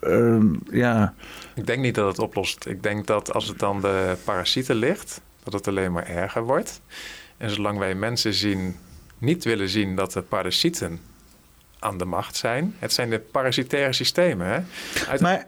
uh, 0.00 0.40
ja. 0.70 1.14
Ik 1.56 1.66
denk 1.66 1.80
niet 1.82 1.94
dat 1.94 2.06
het 2.06 2.18
oplost. 2.18 2.66
Ik 2.66 2.82
denk 2.82 3.06
dat 3.06 3.32
als 3.32 3.48
het 3.48 3.58
dan 3.58 3.80
de 3.80 4.16
parasieten 4.24 4.76
ligt, 4.76 5.20
dat 5.42 5.52
het 5.52 5.68
alleen 5.68 5.92
maar 5.92 6.06
erger 6.06 6.42
wordt. 6.44 6.80
En 7.36 7.50
zolang 7.50 7.78
wij 7.78 7.94
mensen 7.94 8.34
zien, 8.34 8.76
niet 9.18 9.44
willen 9.44 9.68
zien 9.68 9.96
dat 9.96 10.12
de 10.12 10.22
parasieten 10.22 11.00
aan 11.78 11.98
de 11.98 12.04
macht 12.04 12.36
zijn. 12.36 12.74
Het 12.78 12.92
zijn 12.92 13.10
de 13.10 13.18
parasitaire 13.18 13.92
systemen. 13.92 14.46
Hè? 14.46 14.60
Maar 15.20 15.46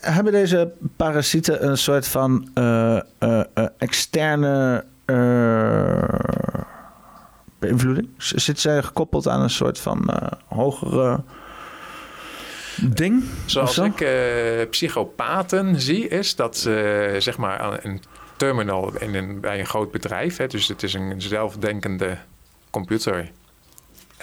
hebben 0.00 0.32
deze 0.32 0.72
parasieten 0.96 1.66
een 1.66 1.78
soort 1.78 2.06
van 2.06 2.50
uh, 2.54 3.00
uh, 3.20 3.42
externe 3.78 4.84
beïnvloeding? 7.58 8.08
Zit 8.16 8.60
zij 8.60 8.82
gekoppeld 8.82 9.28
aan 9.28 9.42
een 9.42 9.50
soort 9.50 9.78
van 9.78 10.10
hogere 10.46 11.22
ding? 12.82 13.24
Zoals 13.46 13.78
ik 13.78 14.06
psychopaten 14.70 15.80
zie, 15.80 16.08
is 16.08 16.36
dat 16.36 16.56
ze 16.56 17.16
zeg 17.18 17.36
maar 17.36 17.84
een 17.84 18.02
terminal 18.36 18.96
in 18.98 19.14
een, 19.14 19.40
bij 19.40 19.58
een 19.58 19.66
groot 19.66 19.90
bedrijf. 19.90 20.36
Hè, 20.36 20.46
dus 20.46 20.68
het 20.68 20.82
is 20.82 20.94
een 20.94 21.22
zelfdenkende 21.22 22.16
computer. 22.70 23.30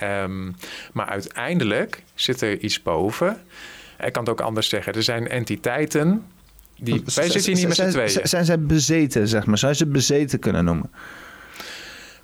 Um, 0.03 0.55
maar 0.93 1.05
uiteindelijk 1.05 2.03
zit 2.15 2.41
er 2.41 2.59
iets 2.59 2.81
boven. 2.81 3.41
Ik 4.05 4.13
kan 4.13 4.23
het 4.23 4.31
ook 4.31 4.41
anders 4.41 4.69
zeggen. 4.69 4.93
Er 4.93 5.03
zijn 5.03 5.27
entiteiten 5.27 6.25
die, 6.79 7.03
wij 7.15 7.29
zitten 7.29 7.41
hier 7.41 7.67
niet 7.67 7.67
met 7.67 7.75
z'n 7.75 7.89
tweeën. 7.89 8.27
Zijn 8.27 8.45
zij 8.45 8.59
bezeten, 8.59 9.27
zeg 9.27 9.45
maar? 9.45 9.57
Zou 9.57 9.71
je 9.71 9.77
ze 9.77 9.85
bezeten 9.85 10.39
kunnen 10.39 10.65
noemen? 10.65 10.91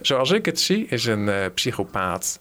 Zoals 0.01 0.31
ik 0.31 0.45
het 0.45 0.59
zie, 0.59 0.85
is 0.85 1.05
een 1.05 1.27
uh, 1.27 1.45
psychopaat 1.53 2.39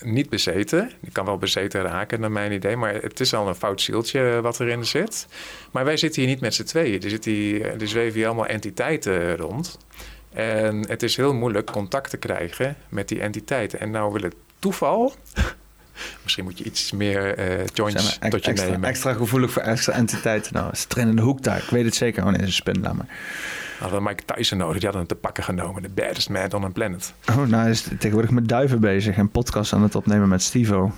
niet 0.00 0.28
bezeten. 0.28 0.90
Die 1.00 1.12
kan 1.12 1.24
wel 1.24 1.38
bezeten 1.38 1.82
raken, 1.82 2.20
naar 2.20 2.32
mijn 2.32 2.52
idee. 2.52 2.76
Maar 2.76 2.94
het 2.94 3.20
is 3.20 3.34
al 3.34 3.48
een 3.48 3.54
fout 3.54 3.80
zieltje 3.80 4.40
wat 4.40 4.60
erin 4.60 4.84
zit. 4.84 5.26
Maar 5.72 5.84
wij 5.84 5.96
zitten 5.96 6.22
hier 6.22 6.30
niet 6.30 6.40
met 6.40 6.54
z'n 6.54 6.64
tweeën. 6.64 7.02
Er, 7.02 7.10
zit 7.10 7.24
hier, 7.24 7.80
er 7.80 7.88
zweven 7.88 8.14
hier 8.14 8.26
allemaal 8.26 8.46
entiteiten 8.46 9.36
rond. 9.36 9.78
En 10.32 10.88
het 10.88 11.02
is 11.02 11.16
heel 11.16 11.34
moeilijk 11.34 11.70
contact 11.70 12.10
te 12.10 12.16
krijgen 12.16 12.76
met 12.88 13.08
die 13.08 13.20
entiteiten. 13.20 13.80
En 13.80 13.90
nou 13.90 14.12
wil 14.12 14.22
het 14.22 14.34
toeval 14.58 15.14
Misschien 16.22 16.44
moet 16.44 16.58
je 16.58 16.64
iets 16.64 16.92
meer 16.92 17.38
uh, 17.38 17.66
joints 17.74 18.18
tot 18.18 18.44
je 18.44 18.50
extra, 18.50 18.70
nemen. 18.70 18.88
Extra 18.88 19.12
gevoelig 19.12 19.50
voor 19.50 19.62
extra 19.62 19.92
entiteiten. 19.92 20.52
Nou, 20.52 20.74
ze 20.74 20.86
trainen 20.86 21.16
in 21.16 21.20
de 21.20 21.26
hoek 21.26 21.42
daar. 21.42 21.58
Ik 21.58 21.70
weet 21.70 21.84
het 21.84 21.94
zeker. 21.94 22.24
Oh 22.24 22.30
nee, 22.30 22.40
is 22.40 22.46
een 22.46 22.52
spin, 22.52 22.80
laat 22.80 22.94
maar. 22.94 23.08
Hadden 23.78 24.02
Mike 24.02 24.22
Tyson 24.24 24.58
nodig. 24.58 24.74
Die 24.74 24.88
hadden 24.88 25.06
hem 25.06 25.08
te 25.08 25.14
pakken 25.14 25.44
genomen. 25.44 25.82
De 25.82 25.88
baddest 25.88 26.28
man 26.28 26.52
on 26.52 26.64
a 26.64 26.68
planet. 26.68 27.14
Oh, 27.30 27.36
nou 27.36 27.54
hij 27.54 27.70
is 27.70 27.82
tegenwoordig 27.82 28.30
met 28.30 28.48
duiven 28.48 28.80
bezig. 28.80 29.16
En 29.16 29.30
podcast 29.30 29.72
aan 29.72 29.82
het 29.82 29.94
opnemen 29.94 30.28
met 30.28 30.42
Stevo. 30.42 30.92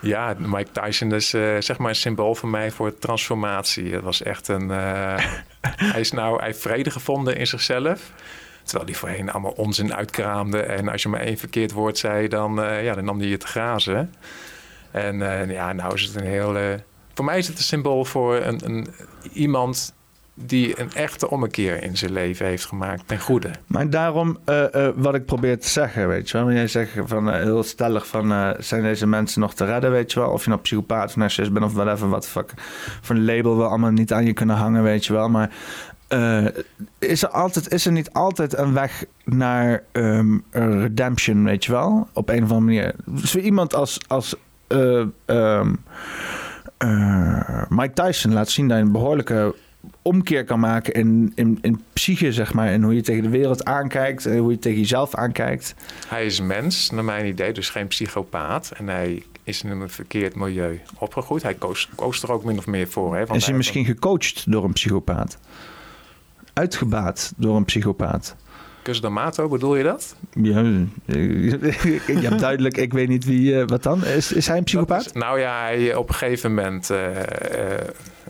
Ja, 0.00 0.34
Mike 0.38 0.70
Tyson 0.72 1.12
is 1.12 1.34
uh, 1.34 1.56
zeg 1.58 1.78
maar 1.78 1.88
een 1.88 1.94
symbool 1.94 2.34
voor 2.34 2.48
mij 2.48 2.70
voor 2.70 2.98
transformatie. 2.98 3.92
Het 3.92 4.02
was 4.02 4.22
echt 4.22 4.48
een... 4.48 4.70
Uh, 4.70 5.16
hij 5.92 6.00
is 6.00 6.10
nou... 6.10 6.36
Hij 6.36 6.46
heeft 6.46 6.60
vrede 6.60 6.90
gevonden 6.90 7.36
in 7.36 7.46
zichzelf. 7.46 8.12
Terwijl 8.62 8.86
die 8.86 8.96
voorheen 8.96 9.30
allemaal 9.30 9.52
onzin 9.52 9.94
uitkraamde. 9.94 10.60
En 10.60 10.88
als 10.88 11.02
je 11.02 11.08
maar 11.08 11.20
één 11.20 11.38
verkeerd 11.38 11.72
woord 11.72 11.98
zei, 11.98 12.28
dan, 12.28 12.60
uh, 12.60 12.84
ja, 12.84 12.94
dan 12.94 13.04
nam 13.04 13.18
hij 13.18 13.28
je 13.28 13.36
te 13.36 13.46
grazen. 13.46 14.14
En 14.90 15.18
ja, 15.48 15.72
nou 15.72 15.94
is 15.94 16.02
het 16.02 16.14
een 16.14 16.26
heel... 16.26 16.78
voor 17.14 17.24
mij 17.24 17.38
is 17.38 17.46
het 17.46 17.58
een 17.58 17.64
symbool 17.64 18.04
voor 18.04 18.36
een, 18.36 18.60
een, 18.64 18.94
iemand 19.32 19.94
die 20.34 20.80
een 20.80 20.92
echte 20.92 21.30
ommekeer 21.30 21.82
in 21.82 21.96
zijn 21.96 22.12
leven 22.12 22.46
heeft 22.46 22.64
gemaakt 22.66 23.02
ten 23.06 23.20
goede. 23.20 23.50
Maar 23.66 23.90
daarom, 23.90 24.38
uh, 24.48 24.64
uh, 24.74 24.88
wat 24.94 25.14
ik 25.14 25.24
probeer 25.24 25.58
te 25.58 25.68
zeggen, 25.68 26.08
weet 26.08 26.30
je 26.30 26.36
wel. 26.36 26.46
Wanneer 26.46 26.68
zegt 26.68 26.90
van, 27.04 27.28
uh, 27.28 27.34
heel 27.34 27.62
stellig 27.62 28.06
van, 28.06 28.54
zijn 28.58 28.82
deze 28.82 29.06
mensen 29.06 29.40
nog 29.40 29.54
te 29.54 29.64
redden, 29.64 29.90
weet 29.90 30.12
je 30.12 30.20
wel. 30.20 30.30
Of 30.30 30.42
je 30.44 30.48
nou 30.48 30.60
psychopaat 30.60 31.08
of 31.08 31.16
narcist 31.16 31.52
bent 31.52 31.64
of 31.64 31.72
whatever, 31.72 32.08
wat 32.08 32.28
fuck. 32.28 32.52
Voor 33.00 33.16
een 33.16 33.24
label 33.24 33.56
we 33.56 33.64
allemaal 33.64 33.90
niet 33.90 34.12
aan 34.12 34.26
je 34.26 34.32
kunnen 34.32 34.56
hangen, 34.56 34.82
weet 34.82 35.06
je 35.06 35.12
wel. 35.12 35.28
Maar 35.28 35.50
is, 36.98 37.22
er 37.22 37.28
altijd, 37.28 37.72
is 37.72 37.86
er 37.86 37.92
niet 37.92 38.12
altijd 38.12 38.56
een 38.58 38.72
weg 38.72 39.04
naar 39.24 39.82
um, 39.92 40.44
redemption, 40.50 41.44
weet 41.44 41.64
je 41.64 41.72
wel? 41.72 42.08
Op 42.12 42.28
een 42.28 42.42
of 42.42 42.50
andere 42.50 42.60
manier. 42.60 42.94
Voor 43.06 43.40
iemand 43.40 43.74
als, 43.74 43.98
als 44.06 44.34
uh, 44.68 45.04
Mike 47.68 47.92
Tyson 47.94 48.32
laat 48.32 48.50
zien 48.50 48.68
dat 48.68 48.78
een 48.78 48.92
behoorlijke 48.92 49.54
omkeer 50.04 50.44
kan 50.44 50.60
maken 50.60 50.92
in, 50.92 51.32
in, 51.34 51.58
in 51.62 51.82
psyche, 51.92 52.32
zeg 52.32 52.52
maar. 52.52 52.68
En 52.68 52.82
hoe 52.82 52.94
je 52.94 53.02
tegen 53.02 53.22
de 53.22 53.28
wereld 53.28 53.64
aankijkt 53.64 54.26
en 54.26 54.38
hoe 54.38 54.50
je 54.50 54.58
tegen 54.58 54.78
jezelf 54.78 55.14
aankijkt. 55.14 55.74
Hij 56.08 56.26
is 56.26 56.40
mens, 56.40 56.90
naar 56.90 57.04
mijn 57.04 57.26
idee, 57.26 57.52
dus 57.52 57.70
geen 57.70 57.86
psychopaat. 57.86 58.72
En 58.76 58.88
hij 58.88 59.22
is 59.42 59.62
in 59.62 59.70
een 59.70 59.90
verkeerd 59.90 60.34
milieu 60.34 60.80
opgegroeid. 60.98 61.42
Hij 61.42 61.54
koos, 61.54 61.88
koos 61.94 62.22
er 62.22 62.32
ook 62.32 62.44
min 62.44 62.58
of 62.58 62.66
meer 62.66 62.88
voor. 62.88 63.16
Hè, 63.16 63.26
want 63.26 63.40
is 63.40 63.46
hij 63.46 63.56
misschien 63.56 63.84
gecoacht 63.84 64.50
door 64.50 64.64
een 64.64 64.72
psychopaat? 64.72 65.38
uitgebaat 66.54 67.32
door 67.36 67.56
een 67.56 67.64
psychopaat. 67.64 68.36
Cus 68.82 69.00
D'Amato, 69.00 69.48
bedoel 69.48 69.76
je 69.76 69.82
dat? 69.82 70.16
Ja, 70.32 70.60
je 71.06 72.20
hebt 72.20 72.40
duidelijk, 72.40 72.76
ik 72.76 72.92
weet 72.92 73.08
niet 73.08 73.24
wie, 73.24 73.52
uh, 73.52 73.62
wat 73.66 73.82
dan? 73.82 74.04
Is, 74.04 74.32
is 74.32 74.46
hij 74.46 74.56
een 74.56 74.64
psychopaat? 74.64 75.06
Is, 75.06 75.12
nou 75.12 75.40
ja, 75.40 75.62
hij, 75.62 75.94
op 75.94 76.08
een 76.08 76.14
gegeven 76.14 76.54
moment, 76.54 76.90
uh, 76.90 76.98
uh, 76.98 77.20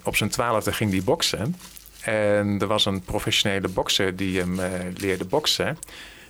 op 0.04 0.16
zijn 0.16 0.30
twaalfde 0.30 0.72
ging 0.72 0.90
hij 0.90 1.02
boksen. 1.02 1.56
En 2.00 2.56
er 2.60 2.66
was 2.66 2.84
een 2.84 3.02
professionele 3.02 3.68
bokser 3.68 4.16
die 4.16 4.38
hem 4.38 4.60
leerde 4.96 5.24
boksen. 5.24 5.78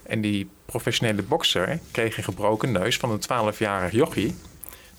En 0.02 0.20
die 0.20 0.48
professionele 0.66 1.22
bokser 1.22 1.78
kreeg 1.90 2.16
een 2.16 2.24
gebroken 2.24 2.72
neus 2.72 2.96
van 2.96 3.10
een 3.10 3.52
12-jarig 3.54 3.90
jochie 3.90 4.34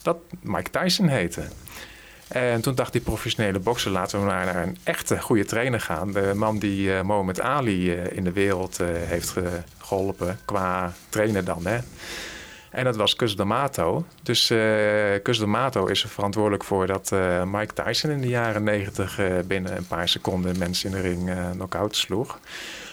dat 0.02 0.18
Mike 0.42 0.70
Tyson 0.70 1.08
heette. 1.08 1.44
En 2.28 2.62
toen 2.62 2.76
dacht 2.76 2.92
die 2.92 3.02
professionele 3.02 3.60
bokser, 3.60 3.92
laten 3.92 4.20
we 4.20 4.26
naar 4.26 4.56
een 4.56 4.78
echte 4.84 5.22
goede 5.22 5.46
trainer 5.46 5.82
gaan. 5.82 6.12
De 6.12 6.32
man 6.36 6.60
die 6.60 6.88
uh, 6.88 7.30
Ali 7.42 7.94
uh, 7.94 8.12
in 8.12 8.24
de 8.24 8.32
wereld 8.32 8.78
heeft 8.84 9.34
geholpen, 9.78 10.40
qua 10.46 10.94
trainer 11.10 11.44
dan. 11.44 11.66
Hè. 11.66 11.78
En 12.76 12.84
dat 12.84 12.96
was 12.96 13.16
Cus 13.16 13.36
D'Amato. 13.36 14.06
Dus 14.24 14.48
Cus 15.24 15.40
D'Amato 15.40 15.86
is 15.86 16.04
er 16.04 16.10
verantwoordelijk 16.10 16.64
voor 16.64 16.88
dat 16.88 17.12
Mike 17.46 17.74
Tyson 17.74 18.10
in 18.10 18.22
de 18.22 18.28
jaren 18.28 18.64
negentig 18.64 19.20
binnen 19.48 19.78
een 19.78 19.88
paar 19.88 20.10
seconden 20.10 20.58
mensen 20.58 20.90
in 20.90 20.96
de 20.96 21.02
ring 21.02 21.52
knock-out 21.52 21.96
sloeg. 21.96 22.40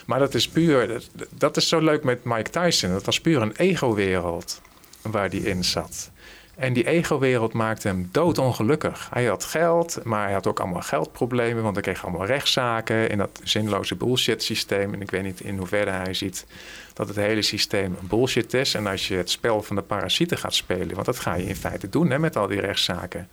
Maar 0.05 0.19
dat 0.19 0.33
is 0.33 0.47
puur, 0.47 0.87
dat, 0.87 1.27
dat 1.37 1.57
is 1.57 1.67
zo 1.67 1.79
leuk 1.79 2.03
met 2.03 2.23
Mike 2.23 2.49
Tyson. 2.49 2.91
Dat 2.91 3.05
was 3.05 3.21
puur 3.21 3.41
een 3.41 3.55
ego-wereld 3.55 4.61
waar 5.01 5.29
die 5.29 5.43
in 5.43 5.63
zat. 5.63 6.11
En 6.55 6.73
die 6.73 6.87
ego-wereld 6.87 7.53
maakte 7.53 7.87
hem 7.87 8.09
doodongelukkig. 8.11 9.07
Hij 9.11 9.25
had 9.25 9.43
geld, 9.43 9.99
maar 10.03 10.23
hij 10.23 10.33
had 10.33 10.47
ook 10.47 10.59
allemaal 10.59 10.81
geldproblemen, 10.81 11.63
want 11.63 11.75
hij 11.75 11.83
kreeg 11.83 12.03
allemaal 12.03 12.25
rechtszaken 12.25 13.09
in 13.09 13.17
dat 13.17 13.39
zinloze 13.43 13.95
bullshit-systeem. 13.95 14.93
En 14.93 15.01
ik 15.01 15.11
weet 15.11 15.23
niet 15.23 15.41
in 15.41 15.57
hoeverre 15.57 15.89
hij 15.89 16.13
ziet 16.13 16.45
dat 16.93 17.07
het 17.07 17.15
hele 17.15 17.41
systeem 17.41 17.97
bullshit 18.01 18.53
is. 18.53 18.73
En 18.73 18.87
als 18.87 19.07
je 19.07 19.15
het 19.15 19.29
spel 19.29 19.61
van 19.61 19.75
de 19.75 19.81
parasieten 19.81 20.37
gaat 20.37 20.53
spelen, 20.53 20.93
want 20.93 21.05
dat 21.05 21.19
ga 21.19 21.33
je 21.33 21.45
in 21.45 21.55
feite 21.55 21.89
doen 21.89 22.09
hè, 22.09 22.19
met 22.19 22.35
al 22.35 22.47
die 22.47 22.59
rechtszaken, 22.59 23.29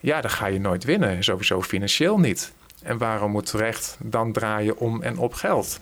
ja, 0.00 0.20
dan 0.20 0.30
ga 0.30 0.46
je 0.46 0.60
nooit 0.60 0.84
winnen, 0.84 1.24
sowieso 1.24 1.62
financieel 1.62 2.18
niet. 2.18 2.52
En 2.82 2.98
waarom 2.98 3.30
moet 3.30 3.50
recht 3.50 3.96
dan 4.00 4.32
draaien 4.32 4.78
om 4.78 5.02
en 5.02 5.18
op 5.18 5.34
geld? 5.34 5.80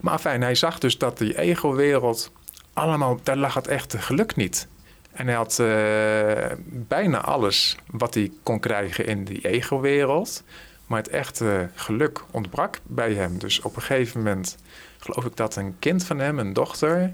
Maar 0.00 0.18
fijn, 0.18 0.42
hij 0.42 0.54
zag 0.54 0.78
dus 0.78 0.98
dat 0.98 1.18
die 1.18 1.38
ego-wereld 1.38 2.32
allemaal, 2.72 3.20
daar 3.22 3.36
lag 3.36 3.54
het 3.54 3.66
echte 3.66 3.98
geluk 3.98 4.36
niet. 4.36 4.68
En 5.12 5.26
hij 5.26 5.36
had 5.36 5.58
uh, 5.60 6.58
bijna 6.66 7.20
alles 7.20 7.76
wat 7.86 8.14
hij 8.14 8.30
kon 8.42 8.60
krijgen 8.60 9.06
in 9.06 9.24
die 9.24 9.48
ego-wereld. 9.48 10.42
Maar 10.86 10.98
het 10.98 11.08
echte 11.08 11.68
geluk 11.74 12.20
ontbrak 12.30 12.78
bij 12.82 13.12
hem. 13.12 13.38
Dus 13.38 13.60
op 13.60 13.76
een 13.76 13.82
gegeven 13.82 14.22
moment 14.22 14.56
geloof 14.98 15.24
ik 15.24 15.36
dat 15.36 15.56
een 15.56 15.76
kind 15.78 16.04
van 16.04 16.18
hem, 16.18 16.38
een 16.38 16.52
dochter, 16.52 17.10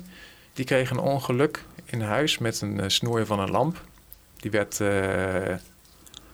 die 0.52 0.64
kreeg 0.64 0.90
een 0.90 0.98
ongeluk 0.98 1.64
in 1.84 2.00
huis 2.00 2.38
met 2.38 2.60
een 2.60 2.76
uh, 2.76 2.84
snoer 2.86 3.26
van 3.26 3.40
een 3.40 3.50
lamp. 3.50 3.84
Die 4.36 4.50
werd, 4.50 4.80
uh, 4.80 5.56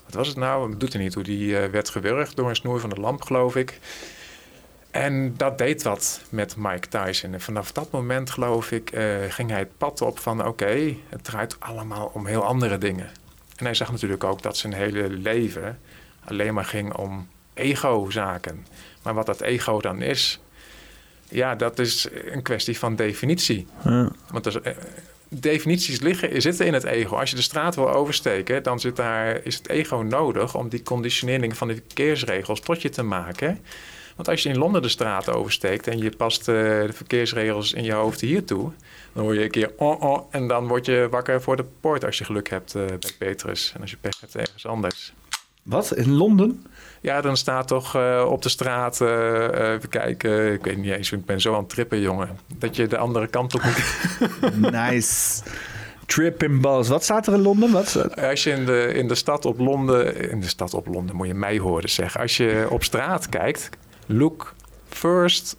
wat 0.04 0.14
was 0.14 0.28
het 0.28 0.36
nou? 0.36 0.70
Dat 0.70 0.80
doet 0.80 0.94
er 0.94 1.00
niet 1.00 1.14
hoe. 1.14 1.22
Die 1.22 1.56
werd 1.56 1.88
gewurgd 1.88 2.36
door 2.36 2.48
een 2.48 2.56
snoer 2.56 2.80
van 2.80 2.90
de 2.90 3.00
lamp, 3.00 3.22
geloof 3.22 3.56
ik. 3.56 3.80
En 4.94 5.34
dat 5.36 5.58
deed 5.58 5.82
wat 5.82 6.20
met 6.28 6.56
Mike 6.56 6.88
Tyson. 6.88 7.32
En 7.32 7.40
vanaf 7.40 7.72
dat 7.72 7.90
moment, 7.90 8.30
geloof 8.30 8.70
ik, 8.70 8.92
uh, 8.92 9.16
ging 9.28 9.50
hij 9.50 9.58
het 9.58 9.78
pad 9.78 10.00
op 10.00 10.18
van... 10.18 10.46
oké, 10.46 10.94
het 11.08 11.24
draait 11.24 11.56
allemaal 11.60 12.10
om 12.12 12.26
heel 12.26 12.44
andere 12.44 12.78
dingen. 12.78 13.10
En 13.56 13.64
hij 13.64 13.74
zag 13.74 13.90
natuurlijk 13.90 14.24
ook 14.24 14.42
dat 14.42 14.56
zijn 14.56 14.72
hele 14.72 15.08
leven 15.08 15.78
alleen 16.24 16.54
maar 16.54 16.64
ging 16.64 16.94
om 16.94 17.28
ego-zaken. 17.54 18.66
Maar 19.02 19.14
wat 19.14 19.26
dat 19.26 19.40
ego 19.40 19.80
dan 19.80 20.02
is, 20.02 20.40
ja, 21.28 21.54
dat 21.54 21.78
is 21.78 22.08
een 22.30 22.42
kwestie 22.42 22.78
van 22.78 22.96
definitie. 22.96 23.66
Ja. 23.84 24.10
Want 24.30 24.46
er, 24.46 24.62
eh, 24.62 24.76
definities 25.28 26.00
liggen, 26.00 26.42
zitten 26.42 26.66
in 26.66 26.74
het 26.74 26.84
ego. 26.84 27.16
Als 27.16 27.30
je 27.30 27.36
de 27.36 27.42
straat 27.42 27.74
wil 27.74 27.90
oversteken, 27.90 28.62
dan 28.62 28.80
zit 28.80 28.96
daar, 28.96 29.40
is 29.44 29.56
het 29.56 29.68
ego 29.68 29.96
nodig... 29.96 30.54
om 30.54 30.68
die 30.68 30.82
conditionering 30.82 31.56
van 31.56 31.68
de 31.68 31.74
verkeersregels 31.74 32.60
tot 32.60 32.82
je 32.82 32.88
te 32.88 33.02
maken... 33.02 33.60
Want 34.14 34.28
als 34.28 34.42
je 34.42 34.48
in 34.48 34.58
Londen 34.58 34.82
de 34.82 34.88
straat 34.88 35.30
oversteekt 35.30 35.86
en 35.86 35.98
je 35.98 36.16
past 36.16 36.48
uh, 36.48 36.54
de 36.86 36.92
verkeersregels 36.92 37.72
in 37.72 37.84
je 37.84 37.92
hoofd 37.92 38.20
hier 38.20 38.44
toe, 38.44 38.72
dan 39.12 39.22
hoor 39.22 39.34
je 39.34 39.42
een 39.42 39.50
keer 39.50 39.72
oh 39.76 40.02
oh 40.02 40.26
en 40.30 40.48
dan 40.48 40.66
word 40.66 40.86
je 40.86 41.08
wakker 41.10 41.42
voor 41.42 41.56
de 41.56 41.64
poort 41.80 42.04
als 42.04 42.18
je 42.18 42.24
geluk 42.24 42.48
hebt 42.48 42.74
uh, 42.74 42.86
bij 42.86 43.10
Petrus 43.18 43.72
en 43.74 43.80
als 43.80 43.90
je 43.90 43.96
pech 43.96 44.20
hebt 44.20 44.34
ergens 44.34 44.66
anders. 44.66 45.12
Wat? 45.62 45.96
In 45.96 46.12
Londen? 46.12 46.66
Ja, 47.00 47.20
dan 47.20 47.36
staat 47.36 47.68
toch 47.68 47.96
uh, 47.96 48.26
op 48.28 48.42
de 48.42 48.48
straat, 48.48 49.00
even 49.00 49.88
kijken, 49.88 50.52
ik 50.52 50.64
weet 50.64 50.76
niet 50.76 50.92
eens, 50.92 51.12
ik 51.12 51.24
ben 51.24 51.40
zo 51.40 51.52
aan 51.52 51.60
het 51.60 51.68
trippen, 51.68 52.00
jongen, 52.00 52.38
dat 52.58 52.76
je 52.76 52.86
de 52.86 52.96
andere 52.96 53.26
kant 53.26 53.54
op 53.54 53.62
moet. 53.62 54.60
nice. 54.72 55.42
Tripping 56.06 56.60
balls. 56.60 56.88
Wat 56.88 57.02
staat 57.02 57.26
er 57.26 57.34
in 57.34 57.40
Londen? 57.40 57.72
Wat? 57.72 58.16
Als 58.16 58.44
je 58.44 58.50
in 58.50 58.64
de, 58.64 58.92
in 58.94 59.08
de 59.08 59.14
stad 59.14 59.44
op 59.44 59.58
Londen... 59.58 60.30
In 60.30 60.40
de 60.40 60.48
stad 60.48 60.74
op 60.74 60.86
Londen 60.86 61.16
moet 61.16 61.26
je 61.26 61.34
mij 61.34 61.58
horen 61.58 61.90
zeggen. 61.90 62.20
Als 62.20 62.36
je 62.36 62.66
op 62.70 62.84
straat 62.84 63.28
kijkt, 63.28 63.70
look 64.06 64.54
first 64.88 65.56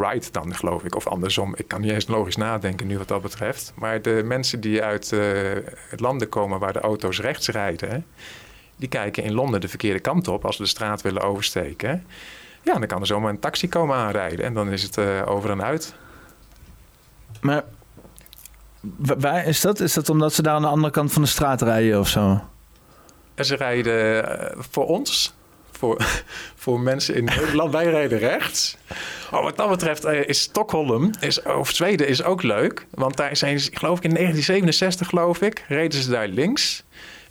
right 0.00 0.32
dan, 0.32 0.54
geloof 0.54 0.84
ik. 0.84 0.94
Of 0.94 1.06
andersom. 1.06 1.54
Ik 1.56 1.68
kan 1.68 1.80
niet 1.80 1.90
eens 1.90 2.06
logisch 2.06 2.36
nadenken 2.36 2.86
nu 2.86 2.98
wat 2.98 3.08
dat 3.08 3.22
betreft. 3.22 3.72
Maar 3.76 4.02
de 4.02 4.22
mensen 4.24 4.60
die 4.60 4.82
uit 4.82 5.10
het 5.90 6.00
landen 6.00 6.28
komen 6.28 6.58
waar 6.58 6.72
de 6.72 6.80
auto's 6.80 7.20
rechts 7.20 7.48
rijden... 7.48 8.06
die 8.76 8.88
kijken 8.88 9.22
in 9.22 9.32
Londen 9.32 9.60
de 9.60 9.68
verkeerde 9.68 10.00
kant 10.00 10.28
op 10.28 10.44
als 10.44 10.56
ze 10.56 10.62
de 10.62 10.68
straat 10.68 11.02
willen 11.02 11.22
oversteken. 11.22 12.06
Ja, 12.62 12.74
dan 12.74 12.86
kan 12.86 13.00
er 13.00 13.06
zomaar 13.06 13.30
een 13.30 13.38
taxi 13.38 13.68
komen 13.68 13.96
aanrijden. 13.96 14.44
En 14.44 14.54
dan 14.54 14.72
is 14.72 14.82
het 14.82 14.98
over 15.26 15.50
en 15.50 15.62
uit. 15.62 15.94
Maar 17.40 17.64
waar 18.98 19.46
is 19.46 19.60
dat? 19.60 19.80
Is 19.80 19.92
dat 19.92 20.08
omdat 20.08 20.32
ze 20.32 20.42
daar 20.42 20.54
aan 20.54 20.62
de 20.62 20.68
andere 20.68 20.92
kant 20.92 21.12
van 21.12 21.22
de 21.22 21.28
straat 21.28 21.62
rijden 21.62 21.98
of 21.98 22.08
zo? 22.08 22.40
En 23.34 23.44
ze 23.44 23.56
rijden 23.56 24.24
voor 24.70 24.86
ons 24.86 25.34
voor, 25.78 26.04
voor 26.62 26.80
mensen 26.80 27.14
in 27.14 27.24
Nederland. 27.24 27.72
Wij 27.72 27.90
rijden 27.90 28.18
rechts. 28.18 28.76
Oh, 29.30 29.42
wat 29.42 29.56
dat 29.56 29.68
betreft 29.68 30.04
uh, 30.04 30.28
is 30.28 30.40
Stockholm, 30.40 31.10
is, 31.20 31.42
of 31.42 31.70
Zweden, 31.70 32.08
is 32.08 32.22
ook 32.22 32.42
leuk. 32.42 32.86
Want 32.90 33.16
daar 33.16 33.36
zijn 33.36 33.60
ze, 33.60 33.70
geloof 33.72 33.98
ik, 33.98 34.04
in 34.04 34.14
1967, 34.14 35.08
geloof 35.08 35.40
ik, 35.40 35.64
reden 35.68 36.02
ze 36.02 36.10
daar 36.10 36.28
links. 36.28 36.84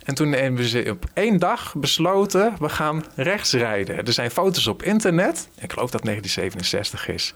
En 0.04 0.14
toen 0.14 0.32
hebben 0.32 0.64
ze 0.64 0.86
op 0.90 1.04
één 1.14 1.38
dag 1.38 1.74
besloten, 1.76 2.54
we 2.58 2.68
gaan 2.68 3.04
rechts 3.14 3.52
rijden. 3.52 4.06
Er 4.06 4.12
zijn 4.12 4.30
foto's 4.30 4.66
op 4.66 4.82
internet. 4.82 5.48
Ik 5.58 5.72
geloof 5.72 5.90
dat 5.90 6.04
1967 6.04 7.08
is. 7.08 7.34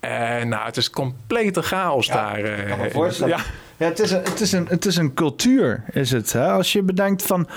En 0.00 0.48
nou, 0.48 0.64
het 0.64 0.76
is 0.76 0.90
complete 0.90 1.62
chaos 1.62 2.06
daar. 2.06 2.40
Uh, 2.40 3.26
ja. 3.26 3.38
Ja, 3.78 3.86
het 3.86 3.98
is 3.98 4.10
een, 4.10 4.22
het 4.24 4.40
is 4.40 4.52
een, 4.52 4.66
het 4.68 4.86
is 4.86 4.96
een 4.96 5.14
cultuur, 5.14 5.84
is 5.90 6.10
het. 6.10 6.32
Hè? 6.32 6.46
Als 6.52 6.72
je 6.72 6.82
bedenkt 6.82 7.22
van 7.22 7.48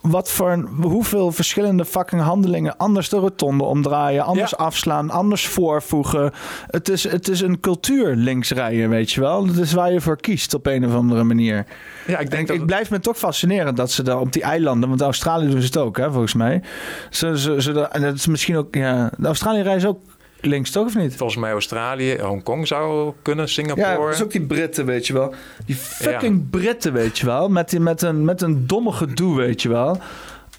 wat 0.00 0.30
voor 0.30 0.68
hoeveel 0.80 1.32
verschillende 1.32 1.84
fucking 1.84 2.22
handelingen 2.22 2.76
anders 2.76 3.08
de 3.08 3.16
rotonde 3.16 3.64
omdraaien, 3.64 4.24
anders 4.24 4.56
afslaan, 4.56 5.10
anders 5.10 5.46
voorvoegen. 5.46 6.32
Het 6.66 6.88
is, 6.88 7.08
het 7.08 7.28
is 7.28 7.40
een 7.40 7.60
cultuur 7.60 8.14
links 8.14 8.50
rijden, 8.50 8.88
weet 8.88 9.12
je 9.12 9.20
wel. 9.20 9.46
Dat 9.46 9.56
is 9.56 9.72
waar 9.72 9.92
je 9.92 10.00
voor 10.00 10.16
kiest 10.16 10.54
op 10.54 10.66
een 10.66 10.86
of 10.86 10.94
andere 10.94 11.24
manier. 11.24 11.66
Ja, 12.06 12.18
ik 12.18 12.30
denk 12.30 12.48
dat... 12.48 12.56
ik 12.56 12.66
blijf 12.66 12.90
me 12.90 13.00
toch 13.00 13.18
fascinerend 13.18 13.76
dat 13.76 13.90
ze 13.90 14.02
daar 14.02 14.20
op 14.20 14.32
die 14.32 14.42
eilanden, 14.42 14.88
want 14.88 15.00
Australië 15.00 15.50
doen 15.50 15.60
ze 15.60 15.66
het 15.66 15.76
ook, 15.76 15.96
hè, 15.96 16.10
volgens 16.10 16.34
mij. 16.34 16.62
Ze, 17.10 17.38
ze, 17.38 17.72
dat 17.72 18.14
is 18.14 18.26
misschien 18.26 18.56
ook, 18.56 18.74
ja, 18.74 19.10
de 19.16 19.26
Australië 19.26 19.62
reizen 19.62 19.88
ook 19.88 20.00
links 20.40 20.70
toch 20.70 20.86
of 20.86 20.94
niet? 20.96 21.16
Volgens 21.16 21.38
mij 21.40 21.50
Australië, 21.50 22.18
Hongkong 22.20 22.66
zou 22.66 23.12
kunnen, 23.22 23.48
Singapore. 23.48 23.86
Ja, 23.86 23.96
dat 23.96 24.14
is 24.14 24.22
ook 24.22 24.30
die 24.30 24.46
Britten, 24.46 24.86
weet 24.86 25.06
je 25.06 25.12
wel. 25.12 25.34
Die 25.66 25.76
fucking 25.76 26.50
Britten, 26.50 26.92
weet 26.92 27.18
je 27.18 27.26
wel. 27.26 27.48
Met, 27.48 27.70
die, 27.70 27.80
met, 27.80 28.02
een, 28.02 28.24
met 28.24 28.42
een 28.42 28.66
domme 28.66 28.92
gedoe, 28.92 29.36
weet 29.36 29.62
je 29.62 29.68
wel. 29.68 30.00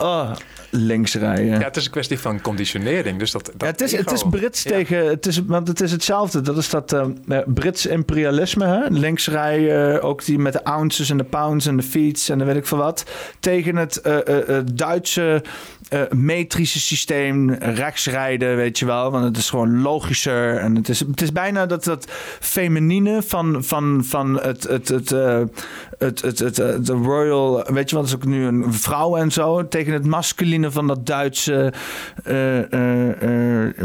Oh, 0.01 0.31
links 0.69 1.15
rijden. 1.15 1.45
Ja, 1.45 1.59
het 1.59 1.75
is 1.75 1.85
een 1.85 1.91
kwestie 1.91 2.19
van 2.19 2.41
conditionering. 2.41 3.19
Dus 3.19 3.31
dat, 3.31 3.45
dat 3.45 3.53
ja, 3.57 3.65
het, 3.65 3.81
is, 3.81 3.91
het 3.91 4.11
is 4.11 4.23
Brits 4.29 4.63
tegen... 4.63 5.07
Het 5.07 5.25
is, 5.25 5.45
want 5.45 5.67
het 5.67 5.81
is 5.81 5.91
hetzelfde. 5.91 6.41
Dat 6.41 6.57
is 6.57 6.69
dat 6.69 6.93
uh, 6.93 7.37
Brits 7.45 7.85
imperialisme. 7.85 8.65
Hè? 8.65 8.85
Links 8.89 9.27
rijden, 9.27 10.01
ook 10.01 10.25
die 10.25 10.39
met 10.39 10.53
de 10.53 10.63
ounces 10.63 11.09
en 11.09 11.17
de 11.17 11.23
pounds 11.23 11.65
en 11.65 11.77
de 11.77 11.83
feets 11.83 12.29
en 12.29 12.37
dan 12.37 12.47
weet 12.47 12.55
ik 12.55 12.67
veel 12.67 12.77
wat. 12.77 13.03
Tegen 13.39 13.75
het 13.75 14.01
uh, 14.05 14.17
uh, 14.27 14.57
Duitse 14.73 15.43
uh, 15.89 16.01
metrische 16.09 16.79
systeem, 16.79 17.53
rechts 17.53 18.07
rijden, 18.07 18.55
weet 18.55 18.79
je 18.79 18.85
wel. 18.85 19.11
Want 19.11 19.23
het 19.23 19.37
is 19.37 19.49
gewoon 19.49 19.81
logischer. 19.81 20.57
En 20.57 20.75
het 20.75 20.89
is, 20.89 20.99
het 20.99 21.21
is 21.21 21.31
bijna 21.31 21.65
dat, 21.65 21.83
dat 21.83 22.11
feminine 22.39 23.21
van, 23.21 23.63
van, 23.63 24.01
van 24.05 24.41
het, 24.41 24.63
het, 24.63 24.87
het, 24.87 25.11
uh, 25.11 25.41
het, 25.99 26.21
het, 26.21 26.39
het, 26.39 26.57
het, 26.57 26.85
de 26.85 26.93
royal... 26.93 27.63
Weet 27.63 27.89
je 27.89 27.95
wat, 27.95 28.05
is 28.05 28.15
ook 28.15 28.25
nu 28.25 28.45
een 28.45 28.73
vrouw 28.73 29.17
en 29.17 29.31
zo. 29.31 29.67
Tegen 29.67 29.93
het 29.93 30.05
masculine 30.05 30.71
van 30.71 30.87
dat 30.87 31.05
Duitse... 31.05 31.73
Uh, 32.27 32.71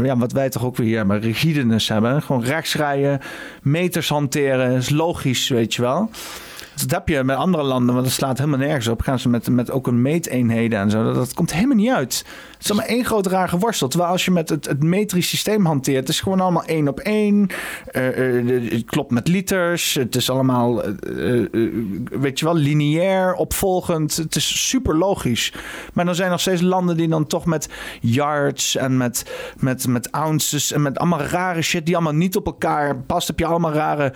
ja, 0.05 0.17
wat 0.17 0.31
wij 0.31 0.49
toch 0.49 0.65
ook 0.65 0.77
weer 0.77 0.87
hier 0.87 1.05
maar 1.05 1.19
rigidenis 1.19 1.87
hebben. 1.87 2.21
Gewoon 2.21 2.43
rechts 2.43 2.75
rijden, 2.75 3.19
meters 3.61 4.09
hanteren. 4.09 4.71
is 4.71 4.89
logisch, 4.89 5.47
weet 5.47 5.73
je 5.73 5.81
wel. 5.81 6.09
Dat 6.75 6.91
heb 6.91 7.07
je 7.07 7.23
met 7.23 7.37
andere 7.37 7.63
landen, 7.63 7.93
want 7.93 8.05
dat 8.05 8.15
slaat 8.15 8.37
helemaal 8.37 8.59
nergens 8.59 8.87
op. 8.87 9.01
Gaan 9.01 9.19
ze 9.19 9.29
met, 9.29 9.49
met 9.49 9.71
ook 9.71 9.87
een 9.87 10.01
meeteenheden 10.01 10.79
en 10.79 10.89
zo. 10.89 11.03
Dat, 11.03 11.15
dat 11.15 11.33
komt 11.33 11.53
helemaal 11.53 11.75
niet 11.75 11.91
uit. 11.91 12.25
Het 12.51 12.63
is 12.63 12.71
allemaal 12.71 12.89
één 12.89 13.05
groot 13.05 13.25
raar 13.25 13.49
geworsteld. 13.49 13.91
Terwijl 13.91 14.11
als 14.11 14.25
je 14.25 14.31
met 14.31 14.49
het, 14.49 14.65
het 14.65 14.83
metrisch 14.83 15.29
systeem 15.29 15.65
hanteert, 15.65 15.99
het 15.99 16.09
is 16.09 16.19
gewoon 16.19 16.39
allemaal 16.39 16.63
één 16.63 16.87
op 16.87 16.99
één. 16.99 17.49
Uh, 17.91 18.71
het 18.71 18.85
klopt 18.85 19.11
met 19.11 19.27
liters. 19.27 19.93
Het 19.93 20.15
is 20.15 20.29
allemaal, 20.29 20.81
weet 22.09 22.39
je 22.39 22.45
wel, 22.45 22.55
lineair, 22.55 23.33
opvolgend. 23.33 24.15
Het 24.15 24.35
is 24.35 24.67
super 24.67 24.97
logisch. 24.97 25.53
Maar 25.93 26.05
dan 26.05 26.15
zijn 26.15 26.29
nog 26.29 26.39
steeds 26.39 26.61
landen 26.61 26.97
die 26.97 27.07
dan 27.07 27.27
toch 27.27 27.45
met 27.45 27.69
yards 28.01 28.75
en 28.75 28.97
met, 28.97 29.31
met, 29.59 29.87
met 29.87 30.11
ounces 30.11 30.71
en 30.71 30.81
met 30.81 30.97
allemaal 30.97 31.21
rare 31.21 31.61
shit 31.61 31.85
die 31.85 31.95
allemaal 31.95 32.13
niet 32.13 32.35
op 32.35 32.45
elkaar 32.45 32.97
past. 32.97 33.27
Heb 33.27 33.39
je 33.39 33.45
allemaal 33.45 33.73
rare 33.73 34.13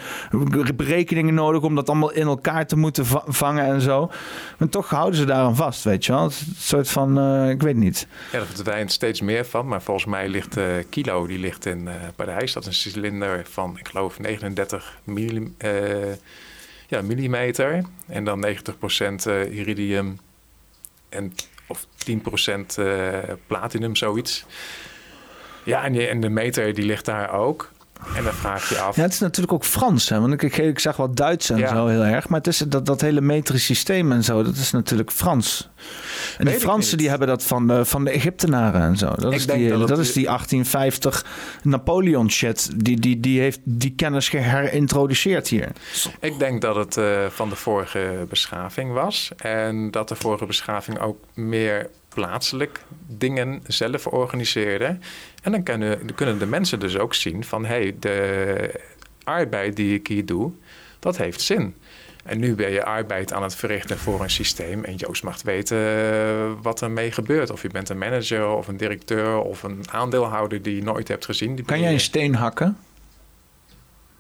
berekeningen 0.76 1.34
nodig 1.34 1.62
om 1.62 1.76
dat 1.76 1.90
allemaal 1.90 2.12
in 2.12 2.28
elkaar 2.28 2.48
te 2.68 2.78
moeten 2.78 3.06
vangen 3.28 3.66
en 3.66 3.82
zo. 3.82 4.12
Maar 4.58 4.70
toch 4.70 4.90
houden 4.90 5.20
ze 5.20 5.26
daar 5.26 5.38
aan 5.38 5.56
vast, 5.56 5.84
weet 5.84 6.06
je 6.06 6.12
wel. 6.12 6.24
Een 6.24 6.32
soort 6.58 6.90
van, 6.90 7.20
uh, 7.20 7.50
ik 7.50 7.62
weet 7.62 7.76
niet. 7.76 8.08
Ja, 8.32 8.38
daar 8.38 8.48
verdwijnt 8.48 8.92
steeds 8.92 9.22
meer 9.22 9.46
van. 9.46 9.68
Maar 9.68 9.82
volgens 9.82 10.06
mij 10.06 10.28
ligt 10.28 10.58
uh, 10.58 10.66
Kilo, 10.90 11.28
die 11.28 11.40
ligt 11.40 11.66
in 11.66 11.82
uh, 11.88 11.94
Parijs. 12.16 12.54
Dat 12.54 12.66
is 12.66 12.86
een 12.86 12.92
cilinder 12.92 13.46
van, 13.50 13.78
ik 13.78 13.88
geloof, 13.88 14.20
39 14.20 15.00
mm, 15.04 15.56
ja, 16.88 17.02
millimeter. 17.02 17.84
En 18.08 18.24
dan 18.24 18.46
90% 18.46 18.50
iridium 19.52 20.20
en, 21.10 21.34
of 21.68 21.86
10% 22.80 22.82
platinum, 23.48 23.96
zoiets. 23.96 24.46
Ja, 25.64 25.84
en, 25.84 26.10
en 26.10 26.22
de 26.22 26.30
meter 26.30 26.74
die 26.74 26.86
ligt 26.86 27.06
daar 27.06 27.34
ook. 27.34 27.72
En 28.16 28.24
dan 28.24 28.34
vraag 28.34 28.70
je 28.70 28.80
af. 28.80 28.96
Ja, 28.96 29.02
het 29.02 29.14
is 29.14 29.20
natuurlijk 29.20 29.54
ook 29.54 29.66
Frans. 29.66 30.10
Hè? 30.10 30.20
Want 30.20 30.44
ik, 30.44 30.58
ik, 30.58 30.80
zag 30.80 30.96
wat 30.96 31.16
Duits 31.16 31.50
en 31.50 31.68
zo 31.68 31.88
heel 31.88 32.04
erg. 32.04 32.30
Maar 32.30 32.38
het 32.38 32.48
is 32.48 32.58
dat, 32.58 32.86
dat 32.86 33.02
hele 33.02 33.22
metrisch 33.22 33.66
systeem 33.66 34.12
en 34.12 34.24
zo, 34.24 34.44
dat 34.44 34.56
is 34.56 34.72
natuurlijk 34.72 35.12
Frans. 35.12 35.70
En 36.38 36.46
de 36.46 36.52
Fransen 36.52 36.98
die 36.98 37.10
hebben 37.10 37.28
dat 37.28 37.44
van 37.44 37.68
de, 37.68 37.86
van 37.86 38.04
de 38.04 38.12
Egyptenaren 38.12 38.82
en 38.82 38.98
zo. 38.98 39.14
Dat, 39.16 39.34
is 39.34 39.48
die, 39.48 39.70
dat, 39.70 39.88
dat 39.88 40.00
is 40.00 40.14
die 40.14 40.26
1850 40.26 41.26
Napoleon 41.64 42.32
shit. 42.32 42.70
Die, 42.76 43.00
die, 43.00 43.20
die 43.20 43.40
heeft 43.40 43.60
die 43.64 43.94
kennis 43.96 44.30
geherintroduceerd 44.30 45.48
hier. 45.48 45.72
Ik 46.20 46.40
denk 46.40 46.62
dat 46.62 46.76
het 46.76 46.98
uh, 46.98 47.26
van 47.30 47.50
de 47.50 47.56
vorige 47.56 48.26
beschaving 48.30 48.94
was. 48.94 49.32
En 49.38 49.92
dat 49.92 50.08
de 50.08 50.16
vorige 50.16 50.46
beschaving 50.46 51.00
ook 51.00 51.18
meer 51.34 51.90
plaatselijk 52.10 52.84
dingen 53.08 53.62
zelf 53.68 54.08
organiseren. 54.08 55.02
En 55.44 55.52
dan 55.52 55.64
kunnen, 55.64 56.16
kunnen 56.16 56.40
de 56.40 56.46
mensen 56.46 56.80
dus 56.80 56.98
ook 56.98 57.14
zien 57.14 57.44
van... 57.44 57.66
hé, 57.66 57.74
hey, 57.74 57.96
de 58.00 58.82
arbeid 59.24 59.76
die 59.76 59.94
ik 59.94 60.08
hier 60.08 60.26
doe, 60.26 60.52
dat 61.00 61.18
heeft 61.18 61.42
zin. 61.42 61.76
En 62.24 62.40
nu 62.40 62.56
ben 62.56 62.72
je 62.72 62.84
arbeid 62.84 63.34
aan 63.34 63.44
het 63.44 63.56
verrichten 63.56 63.98
voor 63.98 64.22
een 64.22 64.30
systeem. 64.30 64.84
En 64.84 64.96
Joost 64.96 65.24
mag 65.24 65.42
weten 65.42 65.78
eh, 65.78 66.52
wat 66.62 66.82
er 66.82 66.92
mee 66.92 67.12
gebeurt. 67.12 67.50
Of 67.50 67.62
je 67.62 67.70
bent 67.70 67.90
een 67.90 67.98
manager 67.98 68.48
of 68.48 68.68
een 68.68 68.78
directeur 68.78 69.42
of 69.42 69.64
een 69.64 69.84
aandeelhouder 69.92 70.62
die 70.62 70.76
je 70.76 70.84
nooit 70.84 71.08
hebt 71.08 71.26
gezien. 71.26 71.56
Die 71.56 71.66
kan 71.66 71.80
jij 71.80 71.94
een 71.94 72.00
steen 72.00 72.36
hakken? 72.36 72.78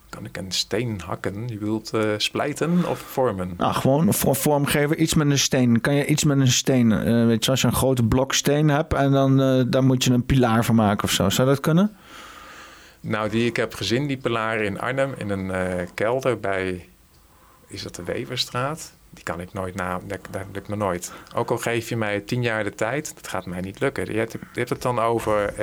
Kan 0.09 0.25
ik 0.25 0.37
een 0.37 0.51
steen 0.51 1.01
hakken? 1.05 1.47
Je 1.47 1.57
wilt 1.57 1.93
uh, 1.93 2.13
splijten 2.17 2.89
of 2.89 2.99
vormen? 2.99 3.53
Nou, 3.57 3.73
gewoon 3.73 4.13
voor 4.13 4.35
vormgeven. 4.35 5.01
Iets 5.01 5.13
met 5.13 5.29
een 5.29 5.39
steen. 5.39 5.81
Kan 5.81 5.93
je 5.95 6.05
iets 6.05 6.23
met 6.23 6.39
een 6.39 6.47
steen? 6.47 6.91
Uh, 6.91 7.25
weet 7.25 7.45
je, 7.45 7.51
als 7.51 7.61
je 7.61 7.67
een 7.67 7.73
grote 7.73 8.03
blok 8.03 8.33
steen 8.33 8.69
hebt 8.69 8.93
en 8.93 9.11
dan 9.11 9.41
uh, 9.41 9.63
daar 9.67 9.83
moet 9.83 10.03
je 10.03 10.11
een 10.11 10.25
pilaar 10.25 10.65
van 10.65 10.75
maken 10.75 11.03
of 11.03 11.11
zo. 11.11 11.29
Zou 11.29 11.47
dat 11.47 11.59
kunnen? 11.59 11.95
Nou, 12.99 13.29
die 13.29 13.45
ik 13.45 13.55
heb 13.55 13.73
gezien, 13.73 14.07
die 14.07 14.17
pilaren 14.17 14.65
in 14.65 14.79
Arnhem, 14.79 15.13
in 15.17 15.29
een 15.29 15.87
kelder 15.93 16.39
bij, 16.39 16.89
is 17.67 17.83
dat 17.83 17.95
de 17.95 18.03
Weverstraat? 18.03 18.93
Die 19.09 19.23
kan 19.23 19.39
ik 19.39 19.53
nooit 19.53 19.75
na, 19.75 19.99
dat, 20.07 20.19
dat 20.31 20.41
lukt 20.53 20.67
me 20.67 20.75
nooit. 20.75 21.13
Ook 21.35 21.51
al 21.51 21.57
geef 21.57 21.89
je 21.89 21.97
mij 21.97 22.19
tien 22.19 22.41
jaar 22.41 22.63
de 22.63 22.75
tijd, 22.75 23.15
dat 23.15 23.27
gaat 23.27 23.45
mij 23.45 23.61
niet 23.61 23.79
lukken. 23.79 24.11
Je 24.11 24.17
hebt, 24.17 24.31
je 24.31 24.39
hebt 24.53 24.69
het 24.69 24.81
dan 24.81 24.99
over 24.99 25.53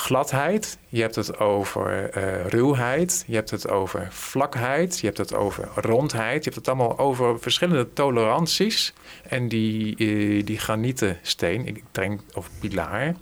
gladheid, 0.00 0.78
je 0.88 1.00
hebt 1.00 1.14
het 1.14 1.38
over 1.38 2.16
uh, 2.16 2.46
ruwheid, 2.46 3.24
je 3.26 3.34
hebt 3.34 3.50
het 3.50 3.68
over 3.68 4.08
vlakheid, 4.10 4.98
je 4.98 5.06
hebt 5.06 5.18
het 5.18 5.34
over 5.34 5.68
rondheid, 5.74 6.44
je 6.44 6.50
hebt 6.50 6.54
het 6.54 6.68
allemaal 6.68 6.98
over 6.98 7.40
verschillende 7.40 7.92
toleranties. 7.92 8.92
En 9.22 9.48
die, 9.48 9.96
uh, 9.98 10.44
die 10.44 10.58
granieten 10.58 11.18
steen, 11.22 11.66
ik 11.66 11.82
denk, 11.90 12.20
of 12.34 12.50
pilaar, 12.60 13.14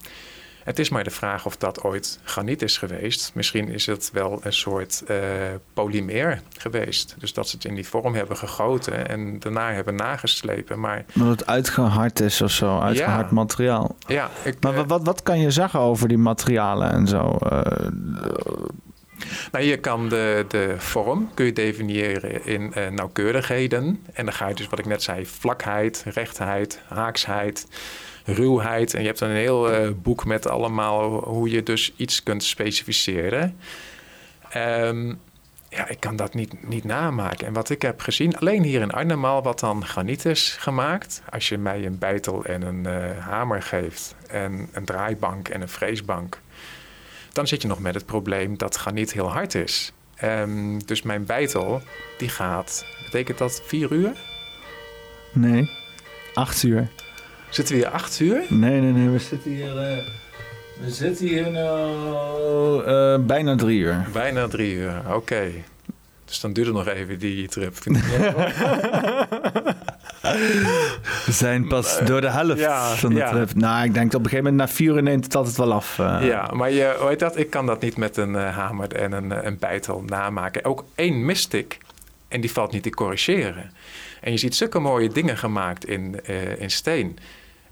het 0.66 0.78
is 0.78 0.88
maar 0.88 1.04
de 1.04 1.10
vraag 1.10 1.46
of 1.46 1.56
dat 1.56 1.82
ooit 1.82 2.18
graniet 2.24 2.62
is 2.62 2.78
geweest. 2.78 3.30
Misschien 3.34 3.68
is 3.68 3.86
het 3.86 4.10
wel 4.12 4.40
een 4.42 4.52
soort 4.52 5.02
uh, 5.10 5.16
polymeer 5.74 6.40
geweest. 6.58 7.14
Dus 7.18 7.32
dat 7.32 7.48
ze 7.48 7.56
het 7.56 7.64
in 7.64 7.74
die 7.74 7.88
vorm 7.88 8.14
hebben 8.14 8.36
gegoten 8.36 9.08
en 9.08 9.38
daarna 9.38 9.72
hebben 9.72 9.94
nageslepen. 9.94 10.80
Maar 10.80 11.04
dat 11.14 11.26
het 11.26 11.46
uitgehard 11.46 12.20
is 12.20 12.42
of 12.42 12.50
zo, 12.50 12.78
uitgehard 12.78 13.30
materiaal. 13.30 13.96
Ja, 14.06 14.30
ik, 14.42 14.56
maar 14.60 14.74
wat, 14.74 14.86
wat, 14.86 15.04
wat 15.04 15.22
kan 15.22 15.40
je 15.40 15.50
zeggen 15.50 15.80
over 15.80 16.08
die 16.08 16.18
materialen 16.18 16.92
en 16.92 17.06
zo? 17.06 17.38
Uh, 17.42 17.60
Nou, 19.52 19.64
je 19.64 19.76
kan 19.76 20.08
de, 20.08 20.44
de 20.48 20.74
vorm 20.78 21.30
kun 21.34 21.44
je 21.44 21.52
definiëren 21.52 22.46
in 22.46 22.72
uh, 22.76 22.88
nauwkeurigheden. 22.88 24.04
En 24.12 24.24
dan 24.24 24.34
ga 24.34 24.48
je 24.48 24.54
dus, 24.54 24.68
wat 24.68 24.78
ik 24.78 24.86
net 24.86 25.02
zei, 25.02 25.26
vlakheid, 25.26 26.04
rechtheid, 26.06 26.80
haaksheid, 26.88 27.66
ruwheid. 28.26 28.94
En 28.94 29.00
je 29.00 29.06
hebt 29.06 29.20
een 29.20 29.30
heel 29.30 29.72
uh, 29.72 29.90
boek 30.02 30.24
met 30.24 30.48
allemaal 30.48 31.24
hoe 31.24 31.50
je 31.50 31.62
dus 31.62 31.92
iets 31.96 32.22
kunt 32.22 32.44
specificeren. 32.44 33.56
Um, 34.56 35.20
ja, 35.68 35.88
ik 35.88 36.00
kan 36.00 36.16
dat 36.16 36.34
niet, 36.34 36.68
niet 36.68 36.84
namaken. 36.84 37.46
En 37.46 37.52
wat 37.52 37.70
ik 37.70 37.82
heb 37.82 38.00
gezien, 38.00 38.38
alleen 38.38 38.62
hier 38.62 38.80
in 38.80 38.90
Arnhem 38.90 39.24
al, 39.24 39.42
wat 39.42 39.60
dan 39.60 39.84
graniet 39.84 40.24
is 40.24 40.56
gemaakt. 40.58 41.22
Als 41.30 41.48
je 41.48 41.58
mij 41.58 41.86
een 41.86 41.98
beitel 41.98 42.44
en 42.44 42.62
een 42.62 42.86
uh, 42.86 43.18
hamer 43.18 43.62
geeft 43.62 44.14
en 44.28 44.68
een 44.72 44.84
draaibank 44.84 45.48
en 45.48 45.60
een 45.60 45.68
freesbank 45.68 46.40
dan 47.36 47.46
zit 47.46 47.62
je 47.62 47.68
nog 47.68 47.80
met 47.80 47.94
het 47.94 48.06
probleem 48.06 48.58
dat 48.58 48.76
graniet 48.76 49.12
heel 49.12 49.30
hard 49.30 49.54
is. 49.54 49.92
Um, 50.24 50.84
dus 50.84 51.02
mijn 51.02 51.24
bijtel, 51.24 51.82
die 52.18 52.28
gaat, 52.28 52.86
betekent 53.04 53.38
dat 53.38 53.62
vier 53.64 53.92
uur? 53.92 54.12
Nee, 55.32 55.70
acht 56.34 56.62
uur. 56.62 56.88
Zitten 57.56 57.74
we 57.74 57.80
hier 57.80 57.90
acht 57.90 58.20
uur? 58.20 58.42
Nee, 58.48 58.80
nee, 58.80 58.92
nee, 58.92 59.08
we 59.08 59.18
zitten 59.18 59.50
hier... 59.50 59.74
Uh, 59.74 59.96
we 60.80 60.90
zitten 60.90 61.26
hier 61.26 61.50
nou 61.50 62.86
uh, 62.86 63.18
bijna 63.26 63.56
drie 63.56 63.78
uur. 63.78 64.06
Bijna 64.12 64.48
drie 64.48 64.74
uur, 64.74 65.02
oké. 65.14 65.50
Dus 66.24 66.40
dan 66.40 66.52
duurt 66.52 66.66
het 66.66 66.76
nog 66.76 66.86
even 66.86 67.18
die 67.18 67.48
trip. 67.48 67.74
We 71.24 71.32
zijn 71.32 71.66
pas 71.66 71.98
door 72.04 72.20
de 72.20 72.30
helft 72.30 73.00
van 73.00 73.14
de 73.14 73.28
trip. 73.30 73.54
Nou, 73.54 73.84
ik 73.84 73.94
denk 73.94 74.06
op 74.06 74.24
een 74.24 74.28
gegeven 74.28 74.44
moment 74.44 74.68
na 74.68 74.74
vier 74.74 74.94
uur 74.94 75.02
neemt 75.02 75.24
het 75.24 75.34
altijd 75.34 75.56
wel 75.56 75.72
af. 75.72 75.98
Uh. 75.98 76.18
Ja, 76.22 76.50
maar 76.52 76.70
je, 76.70 77.04
weet 77.08 77.18
dat? 77.18 77.38
Ik 77.38 77.50
kan 77.50 77.66
dat 77.66 77.80
niet 77.80 77.96
met 77.96 78.16
een 78.16 78.32
uh, 78.32 78.56
hamer 78.56 78.94
en 78.94 79.12
een, 79.12 79.46
een 79.46 79.58
bijtel 79.58 80.02
namaken. 80.06 80.64
Ook 80.64 80.84
één 80.94 81.24
mystic 81.24 81.78
en 82.28 82.40
die 82.40 82.52
valt 82.52 82.72
niet 82.72 82.82
te 82.82 82.90
corrigeren. 82.90 83.70
En 84.20 84.32
je 84.32 84.38
ziet 84.38 84.54
zulke 84.54 84.78
mooie 84.78 85.08
dingen 85.08 85.36
gemaakt 85.36 85.86
in, 85.88 86.20
uh, 86.30 86.60
in 86.60 86.70
steen. 86.70 87.18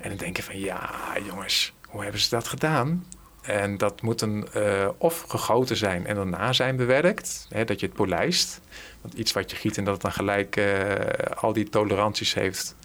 En 0.04 0.10
dan 0.10 0.18
denk 0.18 0.36
je 0.36 0.42
van, 0.42 0.58
ja 0.58 0.90
jongens, 1.26 1.72
hoe 1.88 2.02
hebben 2.02 2.20
ze 2.20 2.28
dat 2.30 2.48
gedaan? 2.48 3.06
En 3.42 3.78
dat 3.78 4.02
moet 4.02 4.20
een, 4.20 4.48
uh, 4.56 4.88
of 4.98 5.24
gegoten 5.28 5.76
zijn 5.76 6.06
en 6.06 6.14
daarna 6.14 6.52
zijn 6.52 6.76
bewerkt, 6.76 7.46
hè, 7.48 7.64
dat 7.64 7.80
je 7.80 7.86
het 7.86 7.94
polijst. 7.94 8.60
Want 9.00 9.14
iets 9.14 9.32
wat 9.32 9.50
je 9.50 9.56
giet 9.56 9.78
en 9.78 9.84
dat 9.84 9.92
het 9.92 10.02
dan 10.02 10.12
gelijk 10.12 10.56
uh, 10.56 10.64
al 11.34 11.52
die 11.52 11.68
toleranties 11.68 12.34
heeft 12.34 12.76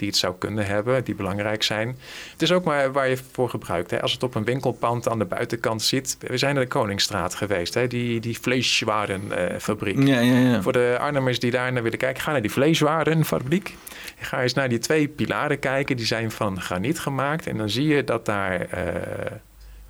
die 0.00 0.08
het 0.08 0.18
zou 0.18 0.34
kunnen 0.38 0.66
hebben, 0.66 1.04
die 1.04 1.14
belangrijk 1.14 1.62
zijn. 1.62 1.98
Het 2.32 2.42
is 2.42 2.52
ook 2.52 2.64
maar 2.64 2.92
waar 2.92 3.08
je 3.08 3.18
voor 3.32 3.50
gebruikt. 3.50 3.90
Hè. 3.90 4.02
Als 4.02 4.12
het 4.12 4.22
op 4.22 4.34
een 4.34 4.44
winkelpand 4.44 5.08
aan 5.08 5.18
de 5.18 5.24
buitenkant 5.24 5.82
zit. 5.82 6.16
We 6.20 6.38
zijn 6.38 6.54
naar 6.54 6.62
de 6.62 6.68
Koningsstraat 6.68 7.34
geweest, 7.34 7.74
hè, 7.74 7.86
die, 7.86 8.20
die 8.20 8.40
vleeswarenfabriek. 8.40 9.96
Uh, 9.96 10.06
ja, 10.06 10.20
ja, 10.20 10.38
ja. 10.38 10.62
Voor 10.62 10.72
de 10.72 10.96
Arnhemmers 11.00 11.38
die 11.38 11.50
daar 11.50 11.72
naar 11.72 11.82
willen 11.82 11.98
kijken, 11.98 12.22
ga 12.22 12.32
naar 12.32 12.40
die 12.40 12.50
vleeswarenfabriek. 12.50 13.74
Ga 14.20 14.42
eens 14.42 14.54
naar 14.54 14.68
die 14.68 14.78
twee 14.78 15.08
pilaren 15.08 15.58
kijken, 15.58 15.96
die 15.96 16.06
zijn 16.06 16.30
van 16.30 16.60
graniet 16.60 16.98
gemaakt. 16.98 17.46
En 17.46 17.56
dan 17.56 17.70
zie 17.70 17.86
je 17.86 18.04
dat 18.04 18.26
daar 18.26 18.68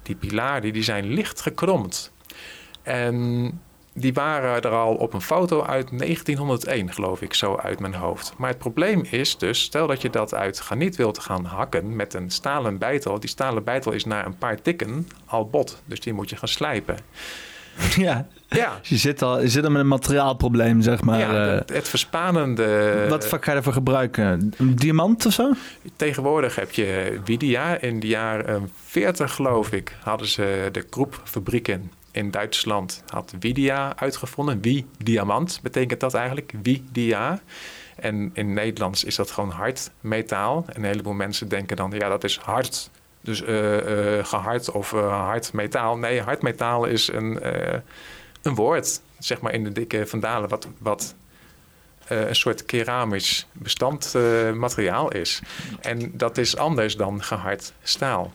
die 0.02 0.14
pilaren 0.14 0.72
die 0.72 0.82
zijn 0.82 1.12
licht 1.12 1.40
gekromd. 1.40 2.12
En 2.82 3.60
die 3.92 4.12
waren 4.12 4.62
er 4.62 4.70
al 4.70 4.94
op 4.94 5.12
een 5.12 5.20
foto 5.20 5.62
uit 5.62 5.98
1901, 5.98 6.92
geloof 6.92 7.22
ik, 7.22 7.34
zo 7.34 7.56
uit 7.56 7.80
mijn 7.80 7.94
hoofd. 7.94 8.34
Maar 8.36 8.48
het 8.48 8.58
probleem 8.58 9.02
is 9.10 9.38
dus, 9.38 9.60
stel 9.60 9.86
dat 9.86 10.02
je 10.02 10.10
dat 10.10 10.34
uit 10.34 10.58
graniet 10.58 10.96
wilt 10.96 11.18
gaan 11.18 11.44
hakken 11.44 11.96
met 11.96 12.14
een 12.14 12.30
stalen 12.30 12.78
bijtel. 12.78 13.20
Die 13.20 13.28
stalen 13.28 13.64
bijtel 13.64 13.92
is 13.92 14.04
na 14.04 14.26
een 14.26 14.38
paar 14.38 14.62
tikken 14.62 15.08
al 15.26 15.48
bot, 15.48 15.82
dus 15.84 16.00
die 16.00 16.12
moet 16.12 16.30
je 16.30 16.36
gaan 16.36 16.48
slijpen. 16.48 16.96
Ja, 17.96 18.26
ja. 18.48 18.80
je, 18.82 18.96
zit 18.96 19.22
al, 19.22 19.40
je 19.40 19.48
zit 19.48 19.64
al 19.64 19.70
met 19.70 19.80
een 19.80 19.88
materiaalprobleem, 19.88 20.82
zeg 20.82 21.02
maar. 21.02 21.18
Ja, 21.18 21.32
het, 21.32 21.68
het 21.68 21.88
verspanende... 21.88 23.06
Wat 23.08 23.24
ga 23.24 23.50
je 23.50 23.56
ervoor 23.56 23.72
gebruiken? 23.72 24.52
Een 24.56 24.76
diamant 24.76 25.26
of 25.26 25.32
zo? 25.32 25.52
Tegenwoordig 25.96 26.54
heb 26.54 26.70
je 26.70 27.20
Widia. 27.24 27.80
In 27.80 28.00
de 28.00 28.06
jaren 28.06 28.70
40, 28.84 29.32
geloof 29.32 29.72
ik, 29.72 29.96
hadden 30.02 30.28
ze 30.28 30.68
de 30.72 30.86
groepfabrieken 30.90 31.90
in 32.10 32.30
Duitsland 32.30 33.02
had 33.06 33.34
Widia 33.40 33.96
uitgevonden. 33.96 34.60
Wie 34.60 34.86
diamant 34.98 35.60
betekent 35.62 36.00
dat 36.00 36.14
eigenlijk? 36.14 36.52
Wie 36.62 36.84
dia. 36.92 37.40
En 37.96 38.30
in 38.32 38.52
Nederlands 38.52 39.04
is 39.04 39.16
dat 39.16 39.30
gewoon 39.30 39.50
hard 39.50 39.90
metaal. 40.00 40.64
En 40.66 40.76
een 40.76 40.88
heleboel 40.88 41.12
mensen 41.12 41.48
denken 41.48 41.76
dan, 41.76 41.90
ja, 41.90 42.08
dat 42.08 42.24
is 42.24 42.36
hard. 42.36 42.90
Dus 43.20 43.42
uh, 43.42 44.16
uh, 44.16 44.24
gehard 44.24 44.70
of 44.70 44.92
uh, 44.92 45.26
hard 45.26 45.52
metaal. 45.52 45.96
Nee, 45.96 46.22
hard 46.22 46.42
metaal 46.42 46.84
is 46.84 47.12
een, 47.12 47.38
een 48.42 48.54
woord, 48.54 49.00
zeg 49.18 49.40
maar 49.40 49.52
in 49.52 49.64
de 49.64 49.72
dikke 49.72 50.06
vandalen, 50.06 50.48
wat, 50.48 50.68
wat 50.78 51.14
een 52.06 52.36
soort 52.36 52.64
keramisch 52.64 53.46
bestandmateriaal 53.52 55.12
is. 55.12 55.42
En 55.80 56.10
dat 56.14 56.38
is 56.38 56.56
anders 56.56 56.96
dan 56.96 57.22
gehard 57.22 57.72
staal. 57.82 58.32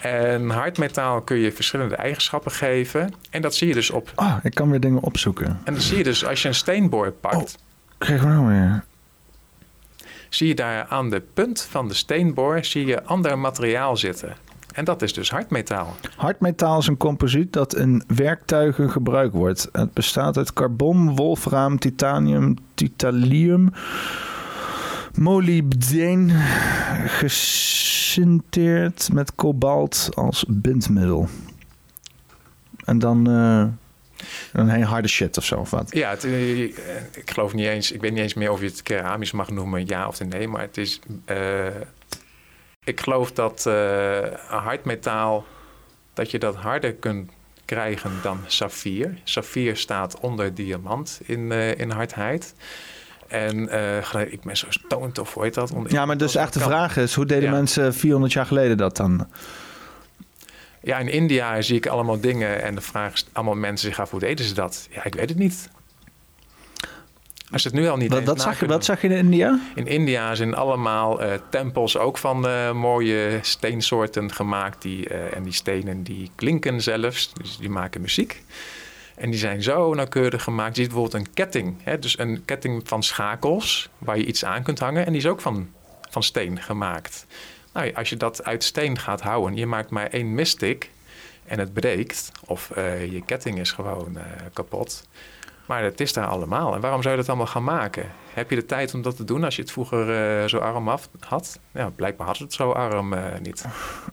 En 0.00 0.50
hardmetaal 0.50 1.20
kun 1.20 1.36
je 1.36 1.52
verschillende 1.52 1.94
eigenschappen 1.94 2.52
geven. 2.52 3.14
En 3.30 3.42
dat 3.42 3.54
zie 3.54 3.68
je 3.68 3.74
dus 3.74 3.90
op. 3.90 4.12
Ah, 4.14 4.36
ik 4.42 4.54
kan 4.54 4.70
weer 4.70 4.80
dingen 4.80 5.02
opzoeken. 5.02 5.60
En 5.64 5.74
dat 5.74 5.82
zie 5.82 5.96
je 5.96 6.04
dus 6.04 6.26
als 6.26 6.42
je 6.42 6.48
een 6.48 6.54
steenboor 6.54 7.10
pakt. 7.10 7.36
Oh, 7.36 7.44
krijg 7.98 8.22
we 8.22 8.28
nou 8.28 8.46
weer? 8.46 8.84
Zie 10.30 10.48
je 10.48 10.54
daar 10.54 10.86
aan 10.88 11.10
de 11.10 11.22
punt 11.34 11.62
van 11.62 11.88
de 11.88 11.94
steenboor 11.94 12.64
zie 12.64 12.86
je 12.86 13.04
ander 13.04 13.38
materiaal 13.38 13.96
zitten. 13.96 14.36
En 14.72 14.84
dat 14.84 15.02
is 15.02 15.12
dus 15.12 15.30
hardmetaal. 15.30 15.96
Hardmetaal 16.16 16.78
is 16.78 16.86
een 16.86 16.96
composiet 16.96 17.52
dat 17.52 17.74
in 17.74 18.02
werktuigen 18.06 18.90
gebruikt 18.90 19.34
wordt. 19.34 19.68
Het 19.72 19.92
bestaat 19.92 20.36
uit 20.36 20.52
carbon, 20.52 21.16
wolfraam, 21.16 21.78
titanium, 21.78 22.56
titanium, 22.74 23.72
molybdeen, 25.14 26.30
gesinteerd 27.06 29.08
met 29.12 29.34
kobalt 29.34 30.08
als 30.14 30.44
bindmiddel. 30.48 31.28
En 32.84 32.98
dan 32.98 33.30
uh, 33.30 33.64
een 34.52 34.68
hele 34.68 34.84
harde 34.84 35.08
shit 35.08 35.36
of 35.36 35.44
zo, 35.44 35.56
of 35.56 35.70
wat? 35.70 35.94
Ja, 35.94 36.10
het, 36.10 36.24
uh, 36.24 36.62
ik 36.62 37.30
geloof 37.30 37.52
niet 37.52 37.66
eens, 37.66 37.92
ik 37.92 38.00
weet 38.00 38.12
niet 38.12 38.22
eens 38.22 38.34
meer 38.34 38.50
of 38.50 38.60
je 38.60 38.66
het 38.66 38.82
keramisch 38.82 39.32
mag 39.32 39.50
noemen, 39.50 39.86
ja 39.86 40.06
of 40.06 40.24
nee, 40.24 40.48
maar 40.48 40.60
het 40.62 40.76
is... 40.76 41.00
Uh, 41.30 41.66
ik 42.84 43.00
geloof 43.00 43.32
dat 43.32 43.64
uh, 43.68 44.18
hardmetaal, 44.48 45.46
dat 46.12 46.30
je 46.30 46.38
dat 46.38 46.56
harder 46.56 46.92
kunt 46.94 47.30
krijgen 47.64 48.10
dan 48.22 48.40
saffier. 48.46 49.18
Saffier 49.24 49.76
staat 49.76 50.20
onder 50.20 50.54
diamant 50.54 51.20
in, 51.24 51.40
uh, 51.40 51.78
in 51.78 51.90
hardheid. 51.90 52.54
En 53.28 53.56
uh, 53.56 54.32
ik 54.32 54.40
ben 54.42 54.56
zo 54.56 54.66
stoned 54.68 55.18
of 55.18 55.34
hoe 55.34 55.42
heet 55.42 55.54
dat? 55.54 55.72
ja, 55.88 56.06
maar 56.06 56.16
dus 56.16 56.34
echt 56.34 56.52
de 56.52 56.60
vraag 56.60 56.96
is, 56.96 57.14
hoe 57.14 57.26
deden 57.26 57.50
mensen 57.50 57.94
400 57.94 58.32
jaar 58.32 58.46
geleden 58.46 58.76
dat 58.76 58.96
dan? 58.96 59.26
Ja, 60.82 60.98
in 60.98 61.08
India 61.08 61.62
zie 61.62 61.76
ik 61.76 61.86
allemaal 61.86 62.20
dingen 62.20 62.62
en 62.62 62.74
de 62.74 62.80
vraag 62.80 63.12
is 63.12 63.26
allemaal 63.32 63.54
mensen 63.54 63.88
zich 63.88 64.00
af, 64.00 64.10
hoe 64.10 64.20
deden 64.20 64.44
ze 64.44 64.54
dat? 64.54 64.88
Ja, 64.90 65.04
ik 65.04 65.14
weet 65.14 65.28
het 65.28 65.38
niet. 65.38 65.70
Als 67.52 67.64
het 67.64 67.72
nu 67.72 67.88
al 67.88 67.96
niet 67.96 68.12
wat, 68.12 68.24
wat 68.24 68.40
zag, 68.40 68.60
je, 68.60 68.66
wat 68.66 68.84
zag 68.84 69.02
je 69.02 69.08
in 69.08 69.16
India? 69.16 69.60
In 69.74 69.86
India 69.86 70.34
zijn 70.34 70.54
allemaal 70.54 71.22
uh, 71.22 71.32
tempels 71.48 71.98
ook 71.98 72.18
van 72.18 72.46
uh, 72.46 72.72
mooie 72.72 73.38
steensoorten 73.42 74.32
gemaakt. 74.32 74.82
Die, 74.82 75.10
uh, 75.10 75.36
en 75.36 75.42
die 75.42 75.52
stenen 75.52 76.02
die 76.02 76.30
klinken 76.34 76.82
zelfs, 76.82 77.32
dus 77.34 77.56
die 77.56 77.70
maken 77.70 78.00
muziek. 78.00 78.42
En 79.16 79.30
die 79.30 79.38
zijn 79.38 79.62
zo 79.62 79.94
nauwkeurig 79.94 80.42
gemaakt. 80.42 80.76
Je 80.76 80.82
ziet 80.82 80.92
bijvoorbeeld 80.92 81.26
een 81.26 81.34
ketting. 81.34 81.76
Hè? 81.82 81.98
Dus 81.98 82.18
een 82.18 82.44
ketting 82.44 82.82
van 82.84 83.02
schakels 83.02 83.88
waar 83.98 84.16
je 84.16 84.26
iets 84.26 84.44
aan 84.44 84.62
kunt 84.62 84.78
hangen. 84.78 85.06
En 85.06 85.12
die 85.12 85.20
is 85.20 85.26
ook 85.26 85.40
van, 85.40 85.70
van 86.10 86.22
steen 86.22 86.62
gemaakt. 86.62 87.26
Nou, 87.72 87.94
als 87.94 88.08
je 88.08 88.16
dat 88.16 88.44
uit 88.44 88.64
steen 88.64 88.98
gaat 88.98 89.20
houden, 89.20 89.56
je 89.56 89.66
maakt 89.66 89.90
maar 89.90 90.06
één 90.06 90.34
mystic 90.34 90.90
en 91.44 91.58
het 91.58 91.72
breekt, 91.72 92.32
of 92.46 92.70
je 93.10 93.22
ketting 93.26 93.58
is 93.58 93.72
gewoon 93.72 94.18
kapot, 94.52 95.06
maar 95.66 95.82
het 95.82 96.00
is 96.00 96.12
daar 96.12 96.26
allemaal. 96.26 96.74
En 96.74 96.80
waarom 96.80 97.02
zou 97.02 97.14
je 97.14 97.20
dat 97.20 97.28
allemaal 97.28 97.46
gaan 97.46 97.64
maken? 97.64 98.12
Heb 98.34 98.50
je 98.50 98.56
de 98.56 98.66
tijd 98.66 98.94
om 98.94 99.02
dat 99.02 99.16
te 99.16 99.24
doen 99.24 99.44
als 99.44 99.56
je 99.56 99.62
het 99.62 99.70
vroeger 99.72 100.08
uh, 100.40 100.48
zo 100.48 100.58
arm 100.58 100.88
af 100.88 101.08
had? 101.20 101.58
Ja, 101.72 101.90
blijkbaar 101.96 102.26
had 102.26 102.38
het 102.38 102.52
zo 102.52 102.70
arm 102.70 103.12
uh, 103.12 103.24
niet. 103.42 103.64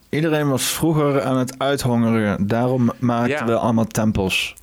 Iedereen 0.10 0.50
was 0.50 0.64
vroeger 0.64 1.22
aan 1.22 1.38
het 1.38 1.60
uithongeren. 1.60 2.48
Daarom 2.48 2.92
maakten 3.00 3.46
we 3.46 3.56
allemaal 3.56 3.88
tempels. 3.88 4.56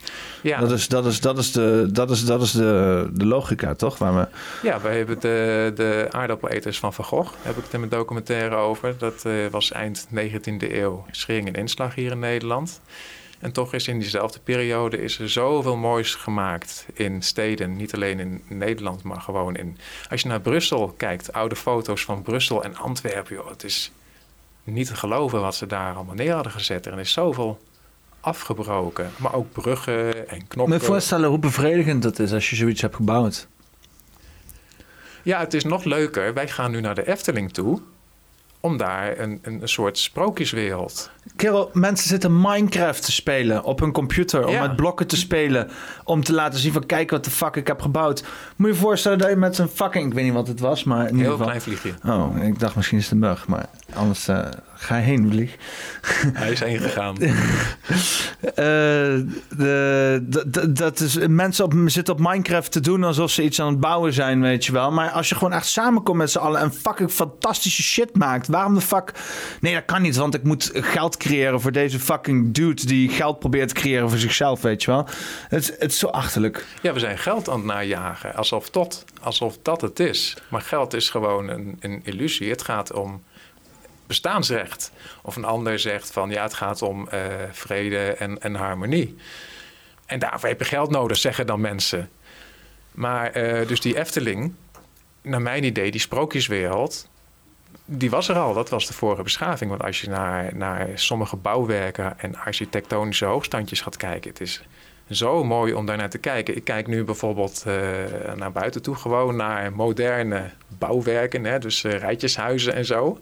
Ja. 0.42 0.60
Dat 0.60 0.70
is, 0.70 0.88
dat 0.88 1.06
is, 1.06 1.20
dat 1.20 1.38
is, 1.38 1.52
de, 1.52 1.88
dat 1.92 2.10
is, 2.10 2.24
dat 2.24 2.42
is 2.42 2.52
de, 2.52 3.08
de 3.12 3.26
logica, 3.26 3.74
toch? 3.74 3.98
Waar 3.98 4.14
we... 4.14 4.28
Ja, 4.62 4.80
we 4.80 4.88
hebben 4.88 5.20
de, 5.20 5.72
de 5.74 6.06
aardappeleters 6.10 6.78
van 6.78 6.92
Van 6.92 7.04
Gogh. 7.04 7.32
Daar 7.32 7.42
heb 7.42 7.56
ik 7.56 7.62
het 7.62 7.72
in 7.72 7.78
mijn 7.78 7.90
documentaire 7.90 8.54
over. 8.54 8.94
Dat 8.98 9.22
uh, 9.26 9.46
was 9.50 9.72
eind 9.72 10.06
19e 10.14 10.72
eeuw. 10.72 11.04
Schering 11.10 11.46
en 11.46 11.54
inslag 11.54 11.94
hier 11.94 12.10
in 12.10 12.18
Nederland. 12.18 12.80
En 13.44 13.52
toch 13.52 13.74
is 13.74 13.88
in 13.88 13.98
diezelfde 13.98 14.40
periode 14.40 15.02
is 15.02 15.18
er 15.18 15.30
zoveel 15.30 15.76
moois 15.76 16.14
gemaakt 16.14 16.86
in 16.92 17.22
steden. 17.22 17.76
Niet 17.76 17.94
alleen 17.94 18.20
in 18.20 18.42
Nederland, 18.48 19.02
maar 19.02 19.20
gewoon 19.20 19.56
in... 19.56 19.78
Als 20.10 20.20
je 20.20 20.28
naar 20.28 20.40
Brussel 20.40 20.94
kijkt, 20.96 21.32
oude 21.32 21.56
foto's 21.56 22.04
van 22.04 22.22
Brussel 22.22 22.64
en 22.64 22.76
Antwerpen... 22.76 23.34
Joh, 23.34 23.48
het 23.48 23.64
is 23.64 23.92
niet 24.64 24.86
te 24.86 24.96
geloven 24.96 25.40
wat 25.40 25.54
ze 25.54 25.66
daar 25.66 25.94
allemaal 25.94 26.14
neer 26.14 26.32
hadden 26.32 26.52
gezet. 26.52 26.86
Er 26.86 26.98
is 26.98 27.12
zoveel 27.12 27.58
afgebroken. 28.20 29.10
Maar 29.16 29.34
ook 29.34 29.52
bruggen 29.52 30.28
en 30.28 30.46
knoppen. 30.46 30.78
Me 30.78 30.84
voorstellen 30.84 31.28
hoe 31.28 31.38
bevredigend 31.38 32.02
dat 32.02 32.18
is 32.18 32.32
als 32.32 32.50
je 32.50 32.56
zoiets 32.56 32.80
hebt 32.80 32.94
gebouwd. 32.94 33.48
Ja, 35.22 35.38
het 35.38 35.54
is 35.54 35.64
nog 35.64 35.84
leuker. 35.84 36.34
Wij 36.34 36.48
gaan 36.48 36.70
nu 36.70 36.80
naar 36.80 36.94
de 36.94 37.06
Efteling 37.06 37.52
toe 37.52 37.80
om 38.64 38.76
daar 38.76 39.18
een, 39.18 39.38
een, 39.42 39.62
een 39.62 39.68
soort 39.68 39.98
sprookjeswereld. 39.98 41.10
Kerel, 41.36 41.70
mensen 41.72 42.08
zitten 42.08 42.40
Minecraft 42.40 43.04
te 43.04 43.12
spelen 43.12 43.64
op 43.64 43.80
hun 43.80 43.92
computer. 43.92 44.46
Om 44.46 44.52
Ja. 44.52 44.60
met 44.66 44.76
blokken 44.76 45.06
te 45.06 45.16
spelen. 45.16 45.70
Om 46.04 46.24
te 46.24 46.32
laten 46.32 46.58
zien 46.58 46.72
van 46.72 46.86
kijk 46.86 47.10
wat 47.10 47.24
de 47.24 47.30
fuck 47.30 47.56
ik 47.56 47.66
heb 47.66 47.80
gebouwd. 47.80 48.24
Moet 48.56 48.68
je 48.68 48.74
je 48.74 48.80
voorstellen 48.80 49.18
dat 49.18 49.28
je 49.28 49.36
met 49.36 49.58
een 49.58 49.68
fucking... 49.68 50.06
Ik 50.08 50.12
weet 50.14 50.24
niet 50.24 50.32
wat 50.32 50.48
het 50.48 50.60
was, 50.60 50.84
maar 50.84 51.00
in 51.00 51.04
ieder 51.06 51.20
Heel 51.20 51.30
geval... 51.30 51.46
klein 51.46 51.60
vliegje. 51.60 51.92
Oh, 52.04 52.36
ik 52.42 52.58
dacht 52.58 52.76
misschien 52.76 52.98
is 52.98 53.04
het 53.04 53.12
een 53.12 53.20
bug. 53.20 53.46
Maar 53.46 53.66
anders 53.94 54.28
eh, 54.28 54.46
ga 54.74 54.96
je 54.96 55.02
heen, 55.02 55.28
vlieg. 55.30 55.56
Hij 56.32 56.50
is 56.50 56.60
heen 56.60 56.78
gegaan. 56.78 57.16
D- 60.50 60.76
dat 60.76 61.00
is, 61.00 61.18
mensen 61.28 61.64
op, 61.64 61.74
zitten 61.86 62.14
op 62.14 62.20
Minecraft 62.20 62.72
te 62.72 62.80
doen 62.80 63.04
alsof 63.04 63.30
ze 63.30 63.42
iets 63.42 63.60
aan 63.60 63.68
het 63.68 63.80
bouwen 63.80 64.12
zijn, 64.12 64.40
weet 64.40 64.64
je 64.64 64.72
wel. 64.72 64.90
Maar 64.92 65.10
als 65.10 65.28
je 65.28 65.34
gewoon 65.34 65.52
echt 65.52 65.66
samenkomt 65.66 66.18
met 66.18 66.30
z'n 66.30 66.38
allen 66.38 66.60
en 66.60 66.72
fucking 66.72 67.10
fantastische 67.10 67.82
shit 67.82 68.16
maakt, 68.16 68.46
waarom 68.54 68.74
de 68.74 68.80
fuck... 68.80 69.12
Nee, 69.60 69.74
dat 69.74 69.84
kan 69.84 70.02
niet, 70.02 70.16
want 70.16 70.34
ik 70.34 70.42
moet 70.42 70.70
geld 70.74 71.16
creëren 71.16 71.60
voor 71.60 71.72
deze 71.72 72.00
fucking 72.00 72.54
dude 72.54 72.86
die 72.86 73.08
geld 73.08 73.38
probeert 73.38 73.68
te 73.68 73.74
creëren 73.74 74.08
voor 74.10 74.18
zichzelf, 74.18 74.60
weet 74.62 74.82
je 74.82 74.90
wel. 74.90 75.06
Het, 75.48 75.62
is- 75.62 75.68
het 75.78 75.90
is 75.90 75.98
zo 75.98 76.06
achterlijk. 76.06 76.66
Ja, 76.82 76.92
we 76.92 76.98
zijn 76.98 77.18
geld 77.18 77.48
aan 77.48 77.56
het 77.56 77.64
najagen. 77.64 78.34
Alsof, 78.34 78.70
tot, 78.70 79.04
alsof 79.22 79.58
dat 79.62 79.80
het 79.80 80.00
is. 80.00 80.36
Maar 80.48 80.60
geld 80.60 80.94
is 80.94 81.10
gewoon 81.10 81.48
een, 81.48 81.76
een 81.80 82.00
illusie. 82.04 82.50
Het 82.50 82.62
gaat 82.62 82.92
om 82.92 83.22
bestaansrecht. 84.06 84.90
Of 85.22 85.36
een 85.36 85.44
ander 85.44 85.78
zegt 85.78 86.10
van 86.12 86.30
ja, 86.30 86.42
het 86.42 86.54
gaat 86.54 86.82
om 86.82 87.08
eh, 87.08 87.20
vrede 87.52 87.98
en, 87.98 88.38
en 88.42 88.54
harmonie. 88.54 89.16
En 90.06 90.18
daarvoor 90.18 90.48
heb 90.48 90.58
je 90.58 90.64
geld 90.64 90.90
nodig, 90.90 91.16
zeggen 91.16 91.46
dan 91.46 91.60
mensen. 91.60 92.10
Maar 92.92 93.30
eh, 93.30 93.68
dus 93.68 93.80
die 93.80 93.98
Efteling, 93.98 94.54
naar 95.22 95.42
mijn 95.42 95.64
idee, 95.64 95.90
die 95.90 96.00
sprookjeswereld, 96.00 97.08
die 97.84 98.10
was 98.10 98.28
er 98.28 98.38
al. 98.38 98.54
Dat 98.54 98.68
was 98.68 98.86
de 98.86 98.92
vorige 98.92 99.22
beschaving. 99.22 99.70
Want 99.70 99.82
als 99.82 100.00
je 100.00 100.08
naar, 100.08 100.56
naar 100.56 100.88
sommige 100.94 101.36
bouwwerken 101.36 102.18
en 102.18 102.36
architectonische 102.36 103.24
hoogstandjes 103.24 103.80
gaat 103.80 103.96
kijken, 103.96 104.30
het 104.30 104.40
is 104.40 104.62
zo 105.10 105.44
mooi 105.44 105.74
om 105.74 105.86
daar 105.86 105.96
naar 105.96 106.10
te 106.10 106.18
kijken. 106.18 106.56
Ik 106.56 106.64
kijk 106.64 106.86
nu 106.86 107.04
bijvoorbeeld 107.04 107.64
eh, 107.66 107.74
naar 108.34 108.52
buiten 108.52 108.82
toe, 108.82 108.94
gewoon 108.94 109.36
naar 109.36 109.72
moderne 109.72 110.50
bouwwerken, 110.78 111.44
hè, 111.44 111.58
dus 111.58 111.84
eh, 111.84 111.92
rijtjeshuizen 111.92 112.74
en 112.74 112.84
zo. 112.84 113.18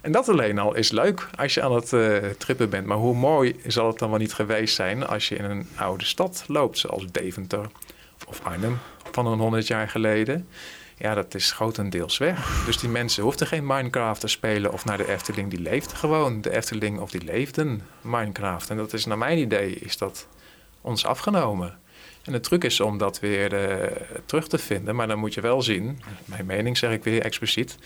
En 0.00 0.12
dat 0.12 0.28
alleen 0.28 0.58
al 0.58 0.74
is 0.74 0.90
leuk 0.90 1.28
als 1.34 1.54
je 1.54 1.62
aan 1.62 1.74
het 1.74 1.92
eh, 1.92 2.16
trippen 2.38 2.70
bent. 2.70 2.86
Maar 2.86 2.96
hoe 2.96 3.14
mooi 3.14 3.56
zal 3.66 3.86
het 3.86 3.98
dan 3.98 4.10
wel 4.10 4.18
niet 4.18 4.32
geweest 4.32 4.74
zijn 4.74 5.06
als 5.06 5.28
je 5.28 5.36
in 5.36 5.44
een 5.44 5.68
oude 5.76 6.04
stad 6.04 6.44
loopt, 6.46 6.78
zoals 6.78 7.06
Deventer 7.12 7.66
of 8.26 8.40
Arnhem 8.42 8.78
van 9.12 9.26
een 9.26 9.38
honderd 9.38 9.66
jaar 9.66 9.88
geleden. 9.88 10.48
Ja, 10.98 11.14
dat 11.14 11.34
is 11.34 11.52
grotendeels 11.52 12.18
weg. 12.18 12.64
Dus 12.66 12.78
die 12.78 12.88
mensen 12.88 13.22
hoefden 13.22 13.46
geen 13.46 13.66
Minecraft 13.66 14.20
te 14.20 14.28
spelen 14.28 14.72
of 14.72 14.84
naar 14.84 14.96
de 14.96 15.08
Efteling. 15.08 15.50
Die 15.50 15.60
leefden 15.60 15.96
gewoon 15.96 16.40
de 16.40 16.50
Efteling 16.50 17.00
of 17.00 17.10
die 17.10 17.24
leefden 17.24 17.82
Minecraft. 18.00 18.70
En 18.70 18.76
dat 18.76 18.92
is 18.92 19.04
naar 19.04 19.18
mijn 19.18 19.38
idee 19.38 19.74
is 19.74 19.96
dat 19.96 20.26
ons 20.80 21.04
afgenomen. 21.04 21.78
En 22.24 22.32
de 22.32 22.40
truc 22.40 22.64
is 22.64 22.80
om 22.80 22.98
dat 22.98 23.20
weer 23.20 23.54
eh, 23.54 23.96
terug 24.24 24.48
te 24.48 24.58
vinden. 24.58 24.96
Maar 24.96 25.06
dan 25.06 25.18
moet 25.18 25.34
je 25.34 25.40
wel 25.40 25.62
zien, 25.62 26.02
mijn 26.24 26.46
mening 26.46 26.78
zeg 26.78 26.92
ik 26.92 27.04
weer 27.04 27.22
expliciet, 27.22 27.78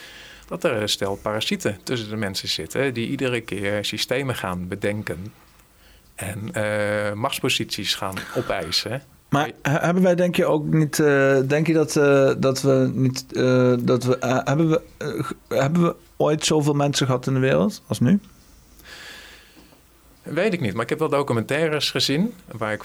dat 0.47 0.65
er 0.65 0.73
een 0.73 0.89
stel 0.89 1.17
parasieten 1.17 1.79
tussen 1.83 2.09
de 2.09 2.17
mensen 2.17 2.49
zitten 2.49 2.95
die 2.95 3.09
iedere 3.09 3.41
keer 3.41 3.85
systemen 3.85 4.35
gaan 4.35 4.69
bedenken 4.69 5.33
en 6.15 6.53
eh, 6.53 7.13
machtsposities 7.13 7.95
gaan 7.95 8.17
opeisen. 8.37 9.03
Maar 9.33 9.51
he- 9.63 9.79
hebben 9.79 10.03
wij 10.03 10.15
denk 10.15 10.37
je 10.37 10.47
ook 10.47 10.67
niet... 10.67 10.99
eh, 10.99 11.39
denk 11.47 11.67
je 11.67 11.73
dat, 11.73 11.97
eh, 11.97 12.33
dat 12.39 12.63
we 12.63 12.91
niet... 12.95 13.25
eh, 13.33 13.75
dat 13.81 14.05
we, 14.05 14.17
hebben, 14.45 14.69
we, 14.69 14.81
hebben 15.49 15.83
we 15.83 15.95
ooit 16.17 16.45
zoveel 16.45 16.75
mensen 16.75 17.07
gehad 17.07 17.27
in 17.27 17.35
de 17.35 17.41
wereld 17.41 17.83
als 17.87 18.01
nu? 18.01 18.21
Weet 20.23 20.53
ik 20.53 20.61
niet, 20.61 20.73
maar 20.73 20.83
ik 20.83 20.89
heb 20.89 20.99
wel 20.99 21.09
documentaires 21.09 21.91
gezien 21.91 22.35
waar 22.51 22.73
ik 22.73 22.85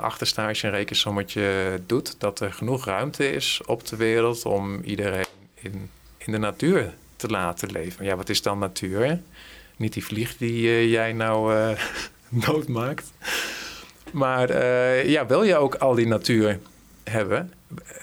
achter 0.00 0.26
sta 0.26 0.48
als 0.48 0.60
je 0.60 0.66
een 0.66 0.72
rekensommetje 0.72 1.80
doet, 1.86 2.14
dat 2.18 2.40
er 2.40 2.52
genoeg 2.52 2.84
ruimte 2.84 3.30
is 3.32 3.60
op 3.66 3.86
de 3.86 3.96
wereld 3.96 4.44
om 4.44 4.80
iedereen 4.82 5.26
in, 5.54 5.90
in 6.18 6.32
de 6.32 6.38
natuur 6.38 6.94
te 7.16 7.28
laten 7.28 7.70
leven. 7.72 8.04
Ja, 8.04 8.16
wat 8.16 8.28
is 8.28 8.42
dan 8.42 8.58
natuur? 8.58 9.20
Niet 9.76 9.92
die 9.92 10.04
vlieg 10.04 10.36
die 10.36 10.88
jij 10.90 11.12
nou 11.12 11.54
doodmaakt. 12.46 13.12
Maar 14.12 14.50
eh, 14.50 15.08
ja, 15.08 15.26
wil 15.26 15.42
je 15.42 15.56
ook 15.56 15.74
al 15.74 15.94
die 15.94 16.06
natuur 16.06 16.58
hebben? 17.04 17.52
Eh, 17.86 17.96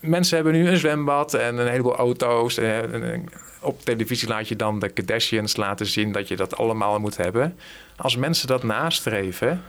Mensen 0.00 0.34
hebben 0.36 0.54
nu 0.54 0.68
een 0.68 0.76
zwembad 0.76 1.34
en 1.34 1.58
een 1.58 1.68
heleboel 1.68 1.96
auto's. 1.96 2.58
En, 2.58 2.92
en- 2.92 3.12
en 3.12 3.24
op 3.60 3.84
televisie 3.84 4.28
laat 4.28 4.48
je 4.48 4.56
dan 4.56 4.78
de 4.78 4.88
Kardashians 4.88 5.56
laten 5.56 5.86
zien 5.86 6.12
dat 6.12 6.28
je 6.28 6.36
dat 6.36 6.56
allemaal 6.56 6.98
moet 7.00 7.16
hebben. 7.16 7.56
Als 7.96 8.16
mensen 8.16 8.46
dat 8.46 8.62
nastreven, 8.62 9.62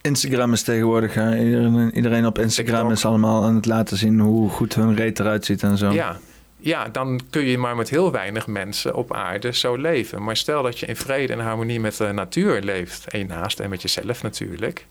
Instagram 0.00 0.52
is 0.52 0.62
tegenwoordig... 0.62 1.14
hè, 1.14 1.38
Iedereen, 1.38 1.90
iedereen 1.94 2.26
op 2.26 2.38
Instagram 2.38 2.74
TikTok. 2.78 2.96
is 2.96 3.04
allemaal 3.04 3.44
aan 3.44 3.54
het 3.54 3.66
laten 3.66 3.96
zien... 3.96 4.20
hoe 4.20 4.50
goed 4.50 4.74
hun 4.74 4.94
reet 4.96 5.20
eruit 5.20 5.44
ziet 5.44 5.62
en 5.62 5.76
zo. 5.78 5.90
ja, 5.92 6.16
ja, 6.64 6.88
dan 6.88 7.20
kun 7.30 7.44
je 7.44 7.58
maar 7.58 7.76
met 7.76 7.90
heel 7.90 8.12
weinig 8.12 8.46
mensen 8.46 8.94
op 8.94 9.12
aarde 9.12 9.52
zo 9.52 9.76
leven. 9.76 10.22
Maar 10.22 10.36
stel 10.36 10.62
dat 10.62 10.78
je 10.78 10.86
in 10.86 10.96
vrede 10.96 11.32
en 11.32 11.38
harmonie 11.38 11.80
met 11.80 11.96
de 11.96 12.12
natuur 12.12 12.60
leeft, 12.60 13.08
en 13.08 13.18
je 13.18 13.24
naast 13.24 13.60
en 13.60 13.70
met 13.70 13.82
jezelf 13.82 14.22
natuurlijk. 14.22 14.86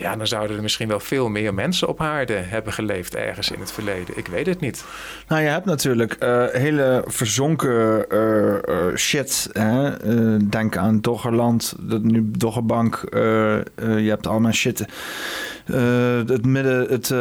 Ja, 0.00 0.16
dan 0.16 0.26
zouden 0.26 0.56
er 0.56 0.62
misschien 0.62 0.88
wel 0.88 1.00
veel 1.00 1.28
meer 1.28 1.54
mensen 1.54 1.88
op 1.88 2.00
aarde 2.00 2.32
hebben 2.32 2.72
geleefd 2.72 3.14
ergens 3.14 3.50
in 3.50 3.60
het 3.60 3.72
verleden. 3.72 4.18
Ik 4.18 4.26
weet 4.26 4.46
het 4.46 4.60
niet. 4.60 4.84
Nou, 5.28 5.42
je 5.42 5.48
hebt 5.48 5.64
natuurlijk 5.64 6.12
eh, 6.12 6.44
hele 6.50 7.04
verzonken 7.06 8.10
eh, 8.10 8.54
eh, 8.54 8.96
shit. 8.96 9.48
Hè? 9.52 9.96
Denk 10.48 10.76
aan 10.76 11.00
Doggerland, 11.00 11.74
dat 11.78 12.02
nu 12.02 12.30
Doggerbank. 12.30 13.02
je 13.10 14.06
hebt 14.08 14.26
allemaal 14.26 14.52
shit. 14.52 14.84
Het 16.26 16.46
midden, 16.46 16.86
het, 16.88 17.14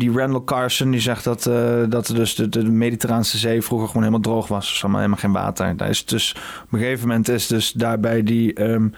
die 0.00 0.12
Randall 0.12 0.44
Carson 0.44 0.90
die 0.90 1.00
zegt 1.00 1.24
dat, 1.24 1.42
dat 1.88 2.06
dus 2.06 2.34
de, 2.34 2.48
de 2.48 2.64
Mediterraanse 2.64 3.38
zee 3.38 3.62
vroeger 3.62 3.88
gewoon 3.88 4.02
helemaal 4.02 4.24
droog 4.24 4.48
was. 4.48 4.76
Er 4.76 4.82
allemaal 4.82 5.00
helemaal 5.00 5.20
geen 5.20 5.32
water. 5.32 5.76
Daar 5.76 5.88
is 5.88 6.04
dus, 6.04 6.34
op 6.64 6.72
een 6.72 6.78
gegeven 6.78 7.08
moment 7.08 7.28
is 7.28 7.46
dus 7.46 7.72
daarbij 7.72 8.22
die... 8.22 8.52
ehm, 8.52 8.88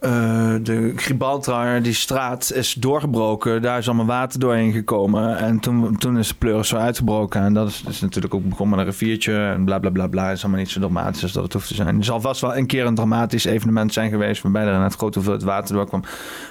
eh, 0.00 0.54
de 0.62 0.92
Gibraltar, 0.96 1.82
die 1.82 1.94
straat, 1.94 2.52
is 2.54 2.74
doorgebroken. 2.74 3.62
Daar 3.62 3.78
is 3.78 3.86
allemaal 3.86 4.06
water 4.06 4.40
doorheen 4.40 4.72
gekomen. 4.72 5.38
En 5.38 5.60
toen, 5.60 5.96
toen 5.96 6.18
is 6.18 6.28
de 6.28 6.34
pleuris 6.34 6.68
zo 6.68 6.76
uitgebroken. 6.76 7.42
En 7.42 7.54
dat 7.54 7.68
is, 7.68 7.82
is 7.88 8.00
natuurlijk 8.00 8.34
ook 8.34 8.48
begonnen 8.48 8.76
met 8.76 8.86
een 8.86 8.92
riviertje. 8.92 9.34
En 9.34 9.64
bla 9.64 9.78
bla 9.78 9.90
bla 9.90 10.06
bla. 10.06 10.30
is 10.30 10.42
allemaal 10.42 10.60
niet 10.60 10.70
zo 10.70 10.80
dramatisch 10.80 11.22
als 11.22 11.32
dat 11.32 11.42
het 11.42 11.52
hoeft 11.52 11.68
te 11.68 11.74
zijn. 11.74 11.98
Er 11.98 12.04
zal 12.04 12.20
vast 12.20 12.40
wel 12.40 12.56
een 12.56 12.66
keer 12.66 12.86
een 12.86 12.94
dramatisch 12.94 13.44
evenement 13.44 13.92
zijn 13.92 14.10
geweest. 14.10 14.42
waarbij 14.42 14.64
er 14.64 14.80
net 14.80 14.94
grote 14.94 15.18
hoeveelheid 15.18 15.46
water 15.46 15.74
doorkwam. 15.74 16.02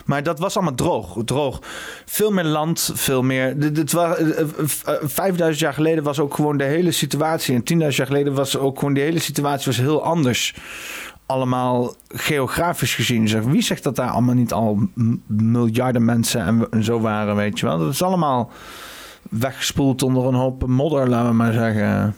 Maar 0.05 0.23
dat 0.23 0.39
was 0.39 0.55
allemaal 0.55 0.75
droog. 0.75 1.17
droog. 1.25 1.59
Veel 2.05 2.31
meer 2.31 2.43
land, 2.43 2.91
veel 2.93 3.21
meer. 3.21 3.57
Eh, 3.59 3.77
eh, 3.77 4.39
eh, 4.85 4.95
5000 5.03 5.59
jaar 5.59 5.73
geleden 5.73 6.03
was 6.03 6.19
ook 6.19 6.33
gewoon 6.33 6.57
de 6.57 6.63
hele 6.63 6.91
situatie. 6.91 7.55
En 7.55 7.63
10.000 7.63 7.95
jaar 7.95 8.07
geleden 8.07 8.33
was 8.33 8.57
ook 8.57 8.79
gewoon 8.79 8.93
de 8.93 8.99
hele 8.99 9.19
situatie 9.19 9.65
was 9.65 9.77
heel 9.77 10.03
anders 10.03 10.55
allemaal 11.29 11.93
geografisch 12.07 12.95
gezien. 12.95 13.27
Zeg, 13.27 13.43
wie 13.43 13.61
zegt 13.61 13.83
dat 13.83 13.95
daar 13.95 14.09
allemaal 14.09 14.35
niet 14.35 14.53
al 14.53 14.79
miljarden 15.27 16.05
mensen 16.05 16.41
en, 16.41 16.67
en 16.71 16.83
zo 16.83 16.99
waren, 16.99 17.35
weet 17.35 17.59
je 17.59 17.65
wel? 17.65 17.77
Dat 17.77 17.93
is 17.93 18.01
allemaal 18.01 18.51
weggespoeld 19.29 20.03
onder 20.03 20.25
een 20.25 20.33
hoop 20.33 20.67
modder, 20.67 21.09
laten 21.09 21.29
we 21.29 21.35
maar 21.35 21.53
zeggen. 21.53 22.15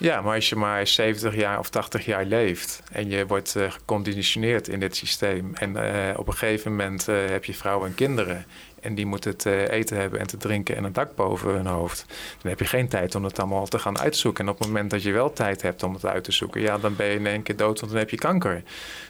Ja, 0.00 0.20
maar 0.20 0.34
als 0.34 0.48
je 0.48 0.56
maar 0.56 0.86
70 0.86 1.34
jaar 1.34 1.58
of 1.58 1.68
80 1.68 2.04
jaar 2.04 2.24
leeft 2.24 2.82
en 2.92 3.10
je 3.10 3.26
wordt 3.26 3.56
eh, 3.56 3.70
geconditioneerd 3.70 4.68
in 4.68 4.80
dit 4.80 4.96
systeem 4.96 5.54
en 5.54 5.76
eh, 5.76 6.18
op 6.18 6.26
een 6.26 6.32
gegeven 6.32 6.70
moment 6.70 7.08
eh, 7.08 7.16
heb 7.28 7.44
je 7.44 7.54
vrouwen 7.54 7.88
en 7.88 7.94
kinderen 7.94 8.44
en 8.80 8.94
die 8.94 9.06
moeten 9.06 9.30
het 9.30 9.46
eh, 9.46 9.68
eten 9.68 9.96
hebben 9.96 10.20
en 10.20 10.26
te 10.26 10.36
drinken 10.36 10.76
en 10.76 10.84
een 10.84 10.92
dak 10.92 11.14
boven 11.14 11.50
hun 11.50 11.66
hoofd, 11.66 12.04
dan 12.42 12.50
heb 12.50 12.58
je 12.58 12.64
geen 12.66 12.88
tijd 12.88 13.14
om 13.14 13.24
het 13.24 13.38
allemaal 13.38 13.66
te 13.66 13.78
gaan 13.78 13.98
uitzoeken. 13.98 14.44
En 14.44 14.50
op 14.50 14.58
het 14.58 14.66
moment 14.66 14.90
dat 14.90 15.02
je 15.02 15.12
wel 15.12 15.32
tijd 15.32 15.62
hebt 15.62 15.82
om 15.82 15.94
het 15.94 16.06
uit 16.06 16.24
te 16.24 16.32
zoeken, 16.32 16.60
ja, 16.60 16.78
dan 16.78 16.96
ben 16.96 17.06
je 17.06 17.14
in 17.14 17.26
één 17.26 17.42
keer 17.42 17.56
dood, 17.56 17.80
want 17.80 17.92
dan 17.92 18.00
heb 18.00 18.10
je 18.10 18.16
kanker. 18.16 18.62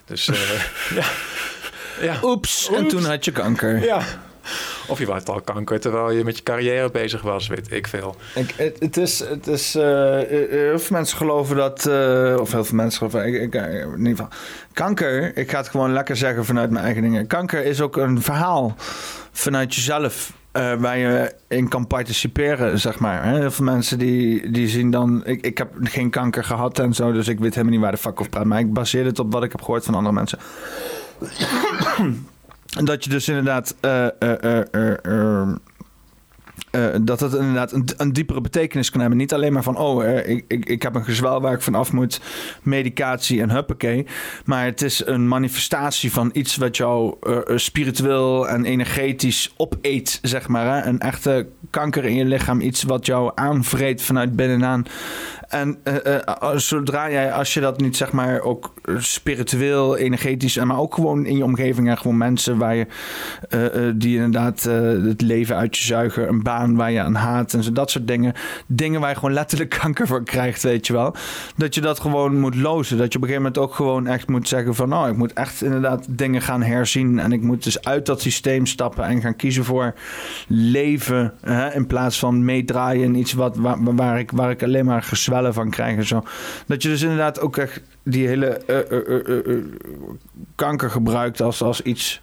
Dus 0.05 0.29
eh, 0.29 0.37
ja. 0.99 1.05
ja. 2.01 2.19
Oeps, 2.23 2.71
en 2.71 2.89
toen 2.89 3.05
had 3.05 3.25
je 3.25 3.33
kanker. 3.33 3.85
Ja. 3.85 4.03
Of 4.89 4.99
je 4.99 5.07
had 5.07 5.29
al 5.29 5.41
kanker 5.41 5.81
terwijl 5.81 6.11
je 6.11 6.25
met 6.25 6.37
je 6.37 6.43
carrière 6.43 6.91
bezig 6.91 7.23
was, 7.23 7.47
weet 7.47 7.73
ik 7.73 7.87
veel. 7.87 8.17
Ik, 8.35 8.55
het, 8.57 8.77
het 8.79 8.97
is, 8.97 9.19
het 9.19 9.47
is 9.47 9.75
eh, 9.75 10.21
eh, 10.21 10.51
heel 10.51 10.79
veel 10.79 10.97
mensen 10.97 11.17
geloven 11.17 11.57
dat, 11.57 11.87
eh, 11.87 12.37
of 12.41 12.53
heel 12.53 12.65
veel 12.65 12.77
mensen 12.77 12.99
geloven, 12.99 13.43
ik, 13.43 13.55
in 13.55 13.99
ieder 13.99 14.11
geval, 14.11 14.29
kanker, 14.73 15.37
ik 15.37 15.51
ga 15.51 15.59
het 15.59 15.69
gewoon 15.69 15.93
lekker 15.93 16.17
zeggen 16.17 16.45
vanuit 16.45 16.71
mijn 16.71 16.85
eigen 16.85 17.03
dingen. 17.03 17.27
Kanker 17.27 17.65
is 17.65 17.81
ook 17.81 17.97
een 17.97 18.23
verhaal 18.23 18.75
vanuit 19.33 19.75
jezelf. 19.75 20.33
waar 20.79 20.99
je 20.99 21.33
in 21.49 21.69
kan 21.69 21.87
participeren, 21.87 22.79
zeg 22.79 22.99
maar. 22.99 23.25
Heel 23.25 23.51
veel 23.51 23.65
mensen 23.65 23.99
die, 23.99 24.51
die 24.51 24.69
zien 24.69 24.91
dan... 24.91 25.23
Ik, 25.25 25.45
ik 25.45 25.59
heb 25.59 25.69
geen 25.83 26.11
kanker 26.11 26.45
gehad 26.45 26.79
en 26.79 26.95
zo, 26.95 27.13
dus 27.13 27.29
ik 27.29 27.39
weet 27.39 27.55
helemaal 27.55 27.73
niet 27.73 27.83
waar 27.83 27.93
de 27.93 27.99
fuck 27.99 28.21
over 28.21 28.31
praat. 28.31 28.45
Maar 28.45 28.59
ik 28.59 28.73
baseer 28.73 29.05
het 29.05 29.19
op 29.19 29.33
wat 29.33 29.43
ik 29.43 29.53
heb 29.53 29.61
gehoord 29.61 29.85
van 29.85 29.95
andere 29.95 30.15
mensen. 30.15 30.39
Dat 32.71 33.05
je 33.05 33.11
dus 33.11 33.29
inderdaad 33.29 33.75
uh, 33.81 34.07
dat 37.03 37.21
het 37.21 37.33
inderdaad 37.33 37.73
een, 37.73 37.89
een, 37.97 38.13
diepere 38.13 38.41
betekenis 38.41 38.91
kan 38.91 39.01
hebben. 39.01 39.19
Niet 39.19 39.35
alleen 39.35 39.53
maar 39.53 39.63
van, 39.63 39.77
oh, 39.77 40.05
ik, 40.05 40.45
ik, 40.49 40.65
ik 40.65 40.83
heb 40.83 40.95
een 40.95 41.05
gezwel 41.05 41.41
waar 41.41 41.53
ik 41.53 41.61
van 41.61 41.75
af 41.75 41.93
moet, 41.93 42.21
medicatie 42.63 43.41
en 43.41 43.51
huppakee. 43.51 44.07
Maar 44.45 44.65
het 44.65 44.83
is 44.83 45.07
een 45.07 45.29
manifestatie 45.29 46.13
van 46.13 46.31
iets 46.33 46.57
wat 46.57 46.77
jou 46.77 47.15
spiritueel 47.57 48.49
en 48.49 48.65
energetisch 48.65 49.55
opeet, 49.57 50.19
zeg 50.23 50.49
maar. 50.49 50.77
Hè? 50.77 50.89
Een 50.89 51.01
echte 51.01 51.47
kanker 51.71 52.05
in 52.05 52.15
je 52.15 52.25
lichaam, 52.25 52.61
iets 52.61 52.83
wat 52.83 53.07
jou 53.07 53.33
aanvreet 53.35 54.03
vanuit 54.03 54.37
binnenaan. 54.37 54.87
En 55.51 55.79
uh, 55.85 56.57
zodra 56.57 57.11
jij, 57.11 57.33
als 57.33 57.55
je 57.55 57.61
dat 57.61 57.81
niet 57.81 57.97
zeg 57.97 58.13
maar 58.13 58.41
ook 58.41 58.75
spiritueel, 58.99 59.97
energetisch, 59.97 60.57
maar 60.57 60.79
ook 60.79 60.95
gewoon 60.95 61.27
in 61.27 61.37
je 61.37 61.45
omgeving 61.45 61.89
en 61.89 61.99
gewoon 61.99 62.17
mensen 62.17 62.59
waar 62.59 62.75
je, 62.75 62.87
die 63.97 64.17
inderdaad 64.17 64.63
het 64.63 65.21
leven 65.21 65.57
uit 65.57 65.77
je 65.77 65.85
zuigen, 65.85 66.29
een 66.29 66.43
baan 66.43 66.77
waar 66.77 66.91
je 66.91 67.01
aan 67.01 67.15
haat 67.15 67.53
en 67.53 67.63
zo, 67.63 67.73
dat 67.73 67.91
soort 67.91 68.07
dingen. 68.07 68.35
Dingen 68.67 69.01
waar 69.01 69.11
je 69.11 69.15
gewoon 69.15 69.33
letterlijk 69.33 69.71
kanker 69.81 70.07
voor 70.07 70.25
krijgt, 70.25 70.63
weet 70.63 70.87
je 70.87 70.93
wel. 70.93 71.15
Dat 71.57 71.75
je 71.75 71.81
dat 71.81 72.01
gewoon 72.01 72.39
moet 72.39 72.55
lozen. 72.55 72.99
Dat 72.99 73.13
je 73.13 73.19
op 73.19 73.25
een 73.25 73.29
gegeven 73.29 73.53
moment 73.53 73.59
ook 73.59 73.75
gewoon 73.75 74.07
echt 74.07 74.29
moet 74.29 74.49
zeggen 74.49 74.75
van, 74.75 74.89
nou, 74.89 75.11
ik 75.11 75.17
moet 75.17 75.33
echt 75.33 75.63
inderdaad 75.63 76.07
dingen 76.09 76.43
gaan 76.43 76.63
herzien 76.63 77.19
en 77.19 77.33
ik 77.33 77.43
moet 77.43 77.65
dus 77.65 77.85
uit 77.85 78.07
dat 78.07 78.21
systeem 78.21 78.67
stappen 78.67 79.05
en 79.05 79.21
gaan 79.21 79.37
kiezen 79.37 79.65
voor 79.65 79.95
leven 80.47 81.33
hè, 81.41 81.75
in 81.75 81.87
plaats 81.87 82.19
van 82.19 82.45
meedraaien 82.45 83.05
in 83.05 83.15
iets 83.15 83.33
wat, 83.33 83.57
waar, 83.57 84.19
ik, 84.19 84.31
waar 84.31 84.51
ik 84.51 84.63
alleen 84.63 84.85
maar 84.85 85.03
van 85.49 85.71
krijgen. 85.71 86.07
Zo. 86.07 86.25
Dat 86.67 86.83
je 86.83 86.89
dus 86.89 87.03
inderdaad 87.03 87.41
ook 87.41 87.57
echt 87.57 87.81
die 88.03 88.27
hele 88.27 88.61
uh, 88.67 89.57
uh, 89.57 89.65
kanker 90.55 90.91
gebruikt 90.91 91.41
als, 91.41 91.63
als 91.63 91.83
iets. 91.83 92.21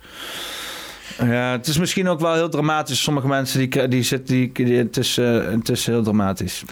Ja, 1.17 1.51
het 1.51 1.67
is 1.67 1.77
misschien 1.77 2.07
ook 2.07 2.19
wel 2.19 2.33
heel 2.33 2.49
dramatisch. 2.49 3.03
Sommige 3.03 3.27
mensen 3.27 3.59
die, 3.59 3.87
die 3.87 4.03
zitten, 4.03 4.53
die, 4.53 4.77
het, 4.77 4.97
is, 4.97 5.15
het 5.15 5.69
is 5.69 5.85
heel 5.85 6.03
dramatisch. 6.03 6.63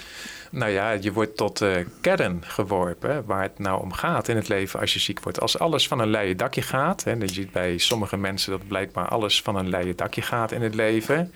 Nou 0.55 0.71
ja, 0.71 0.91
je 0.91 1.13
wordt 1.13 1.37
tot 1.37 1.57
de 1.57 1.85
kern 2.01 2.43
geworpen 2.45 3.25
waar 3.25 3.41
het 3.41 3.59
nou 3.59 3.81
om 3.81 3.93
gaat 3.93 4.27
in 4.27 4.35
het 4.35 4.47
leven 4.47 4.79
als 4.79 4.93
je 4.93 4.99
ziek 4.99 5.19
wordt. 5.19 5.39
Als 5.39 5.59
alles 5.59 5.87
van 5.87 5.99
een 5.99 6.09
leien 6.09 6.37
dakje 6.37 6.61
gaat, 6.61 7.03
hè, 7.03 7.11
je 7.11 7.27
ziet 7.27 7.51
bij 7.51 7.77
sommige 7.77 8.17
mensen 8.17 8.51
dat 8.51 8.67
blijkbaar 8.67 9.07
alles 9.07 9.41
van 9.41 9.55
een 9.55 9.69
leien 9.69 9.95
dakje 9.95 10.21
gaat 10.21 10.51
in 10.51 10.61
het 10.61 10.75
leven. 10.75 11.33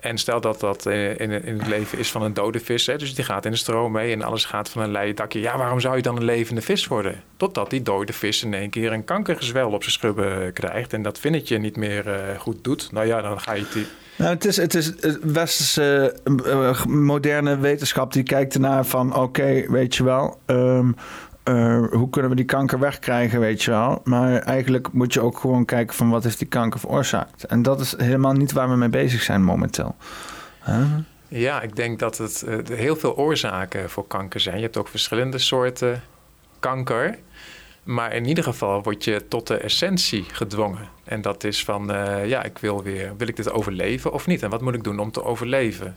En 0.00 0.18
stel 0.18 0.40
dat 0.40 0.60
dat 0.60 0.86
eh, 0.86 1.10
in, 1.10 1.30
in 1.44 1.58
het 1.58 1.66
leven 1.66 1.98
is 1.98 2.10
van 2.10 2.22
een 2.22 2.34
dode 2.34 2.60
vis, 2.60 2.86
hè, 2.86 2.96
dus 2.96 3.14
die 3.14 3.24
gaat 3.24 3.44
in 3.44 3.50
de 3.50 3.56
stroom 3.56 3.92
mee 3.92 4.12
en 4.12 4.22
alles 4.22 4.44
gaat 4.44 4.68
van 4.68 4.82
een 4.82 4.90
leien 4.90 5.14
dakje. 5.14 5.40
Ja, 5.40 5.58
waarom 5.58 5.80
zou 5.80 5.96
je 5.96 6.02
dan 6.02 6.16
een 6.16 6.24
levende 6.24 6.62
vis 6.62 6.86
worden? 6.86 7.22
Totdat 7.36 7.70
die 7.70 7.82
dode 7.82 8.12
vis 8.12 8.42
in 8.42 8.54
één 8.54 8.70
keer 8.70 8.92
een 8.92 9.04
kankergezwel 9.04 9.70
op 9.70 9.82
zijn 9.82 9.94
schubben 9.94 10.52
krijgt 10.52 10.92
en 10.92 11.02
dat 11.02 11.18
vinnetje 11.18 11.58
niet 11.58 11.76
meer 11.76 12.06
uh, 12.06 12.14
goed 12.38 12.64
doet. 12.64 12.92
Nou 12.92 13.06
ja, 13.06 13.20
dan 13.20 13.40
ga 13.40 13.52
je 13.52 13.64
die... 13.72 13.86
Nou, 14.16 14.30
het 14.30 14.44
is, 14.44 14.56
het 14.56 14.74
is 14.74 14.92
westerse 15.22 16.16
moderne 16.88 17.58
wetenschap 17.58 18.12
die 18.12 18.22
kijkt 18.22 18.54
ernaar 18.54 18.86
van 18.86 19.14
oké, 19.14 19.64
weet 19.70 19.96
je 19.96 20.04
wel, 20.04 20.38
um, 20.46 20.94
uh, 21.48 21.84
hoe 21.90 22.10
kunnen 22.10 22.30
we 22.30 22.36
die 22.36 22.44
kanker 22.44 22.78
wegkrijgen, 22.78 23.40
weet 23.40 23.62
je 23.62 23.70
wel. 23.70 24.00
Maar 24.04 24.38
eigenlijk 24.38 24.92
moet 24.92 25.12
je 25.12 25.20
ook 25.20 25.38
gewoon 25.38 25.64
kijken 25.64 25.96
van 25.96 26.10
wat 26.10 26.24
heeft 26.24 26.38
die 26.38 26.48
kanker 26.48 26.80
veroorzaakt. 26.80 27.44
En 27.44 27.62
dat 27.62 27.80
is 27.80 27.96
helemaal 27.96 28.32
niet 28.32 28.52
waar 28.52 28.68
we 28.68 28.76
mee 28.76 28.88
bezig 28.88 29.22
zijn 29.22 29.42
momenteel. 29.44 29.96
Ja, 31.28 31.62
ik 31.62 31.76
denk 31.76 31.98
dat 31.98 32.18
het 32.18 32.44
uh, 32.48 32.58
heel 32.78 32.96
veel 32.96 33.16
oorzaken 33.16 33.90
voor 33.90 34.06
kanker 34.06 34.40
zijn. 34.40 34.56
Je 34.56 34.62
hebt 34.62 34.76
ook 34.76 34.88
verschillende 34.88 35.38
soorten 35.38 36.02
kanker. 36.60 37.18
Maar 37.82 38.14
in 38.14 38.26
ieder 38.26 38.44
geval 38.44 38.82
word 38.82 39.04
je 39.04 39.28
tot 39.28 39.46
de 39.46 39.56
essentie 39.56 40.24
gedwongen. 40.32 40.88
En 41.04 41.20
dat 41.20 41.44
is 41.44 41.64
van, 41.64 41.94
uh, 41.94 42.26
ja, 42.26 42.42
ik 42.42 42.58
wil 42.58 42.82
weer, 42.82 43.12
wil 43.16 43.28
ik 43.28 43.36
dit 43.36 43.50
overleven 43.50 44.12
of 44.12 44.26
niet? 44.26 44.42
En 44.42 44.50
wat 44.50 44.60
moet 44.60 44.74
ik 44.74 44.84
doen 44.84 44.98
om 44.98 45.10
te 45.10 45.24
overleven? 45.24 45.96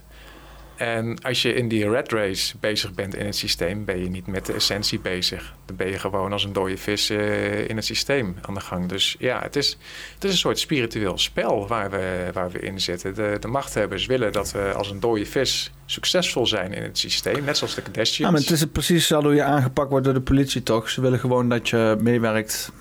En 0.75 1.19
als 1.21 1.41
je 1.41 1.53
in 1.53 1.67
die 1.67 1.89
red 1.89 2.11
race 2.11 2.57
bezig 2.59 2.93
bent 2.93 3.15
in 3.15 3.25
het 3.25 3.35
systeem, 3.35 3.85
ben 3.85 4.03
je 4.03 4.09
niet 4.09 4.27
met 4.27 4.45
de 4.45 4.53
essentie 4.53 4.99
bezig. 4.99 5.53
Dan 5.65 5.75
ben 5.75 5.87
je 5.87 5.99
gewoon 5.99 6.31
als 6.31 6.43
een 6.43 6.53
dode 6.53 6.77
vis 6.77 7.09
uh, 7.09 7.69
in 7.69 7.75
het 7.75 7.85
systeem 7.85 8.35
aan 8.41 8.53
de 8.53 8.59
gang. 8.59 8.89
Dus 8.89 9.15
ja, 9.19 9.41
het 9.41 9.55
is, 9.55 9.77
het 10.13 10.23
is 10.23 10.31
een 10.31 10.37
soort 10.37 10.59
spiritueel 10.59 11.17
spel 11.17 11.67
waar 11.67 11.91
we, 11.91 12.29
waar 12.33 12.51
we 12.51 12.59
in 12.59 12.81
zitten. 12.81 13.15
De, 13.15 13.37
de 13.39 13.47
machthebbers 13.47 14.05
willen 14.05 14.31
dat 14.31 14.51
we 14.51 14.73
als 14.75 14.89
een 14.89 14.99
dode 14.99 15.25
vis 15.25 15.71
succesvol 15.85 16.47
zijn 16.47 16.73
in 16.73 16.83
het 16.83 16.97
systeem, 16.97 17.43
net 17.43 17.57
zoals 17.57 17.75
de 17.75 17.81
Kardashians. 17.81 18.17
Ja, 18.17 18.31
maar 18.31 18.39
het 18.39 18.49
is 18.49 18.65
precies 18.65 19.07
zo 19.07 19.21
hoe 19.21 19.35
je 19.35 19.43
aangepakt 19.43 19.89
wordt 19.89 20.05
door 20.05 20.13
de 20.13 20.21
politie 20.21 20.63
toch. 20.63 20.89
Ze 20.89 21.01
willen 21.01 21.19
gewoon 21.19 21.49
dat 21.49 21.69
je 21.69 21.97
meewerkt 21.99 22.71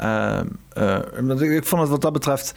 uh, 0.00 0.40
uh, 0.78 1.54
ik 1.54 1.64
vond 1.64 1.80
het 1.80 1.90
wat 1.90 2.02
dat 2.02 2.12
betreft. 2.12 2.52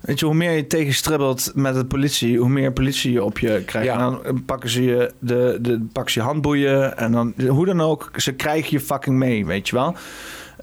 Weet 0.00 0.18
je, 0.18 0.26
hoe 0.26 0.34
meer 0.34 0.52
je 0.52 0.66
tegenstribbelt 0.66 1.52
met 1.54 1.74
de 1.74 1.84
politie, 1.84 2.38
hoe 2.38 2.48
meer 2.48 2.72
politie 2.72 3.12
je 3.12 3.24
op 3.24 3.38
je 3.38 3.62
krijgt. 3.64 3.88
En 3.88 3.98
dan 3.98 4.44
pakken 4.46 4.70
ze 4.70 4.84
je 4.84 5.12
de, 5.18 5.58
de 5.60 5.86
pakken 5.92 6.12
ze 6.12 6.18
je 6.20 6.26
handboeien. 6.26 6.96
En 6.96 7.12
dan, 7.12 7.34
hoe 7.48 7.66
dan 7.66 7.80
ook, 7.80 8.10
ze 8.16 8.32
krijgen 8.32 8.70
je 8.70 8.80
fucking 8.80 9.16
mee, 9.16 9.46
weet 9.46 9.68
je 9.68 9.76
wel. 9.76 9.94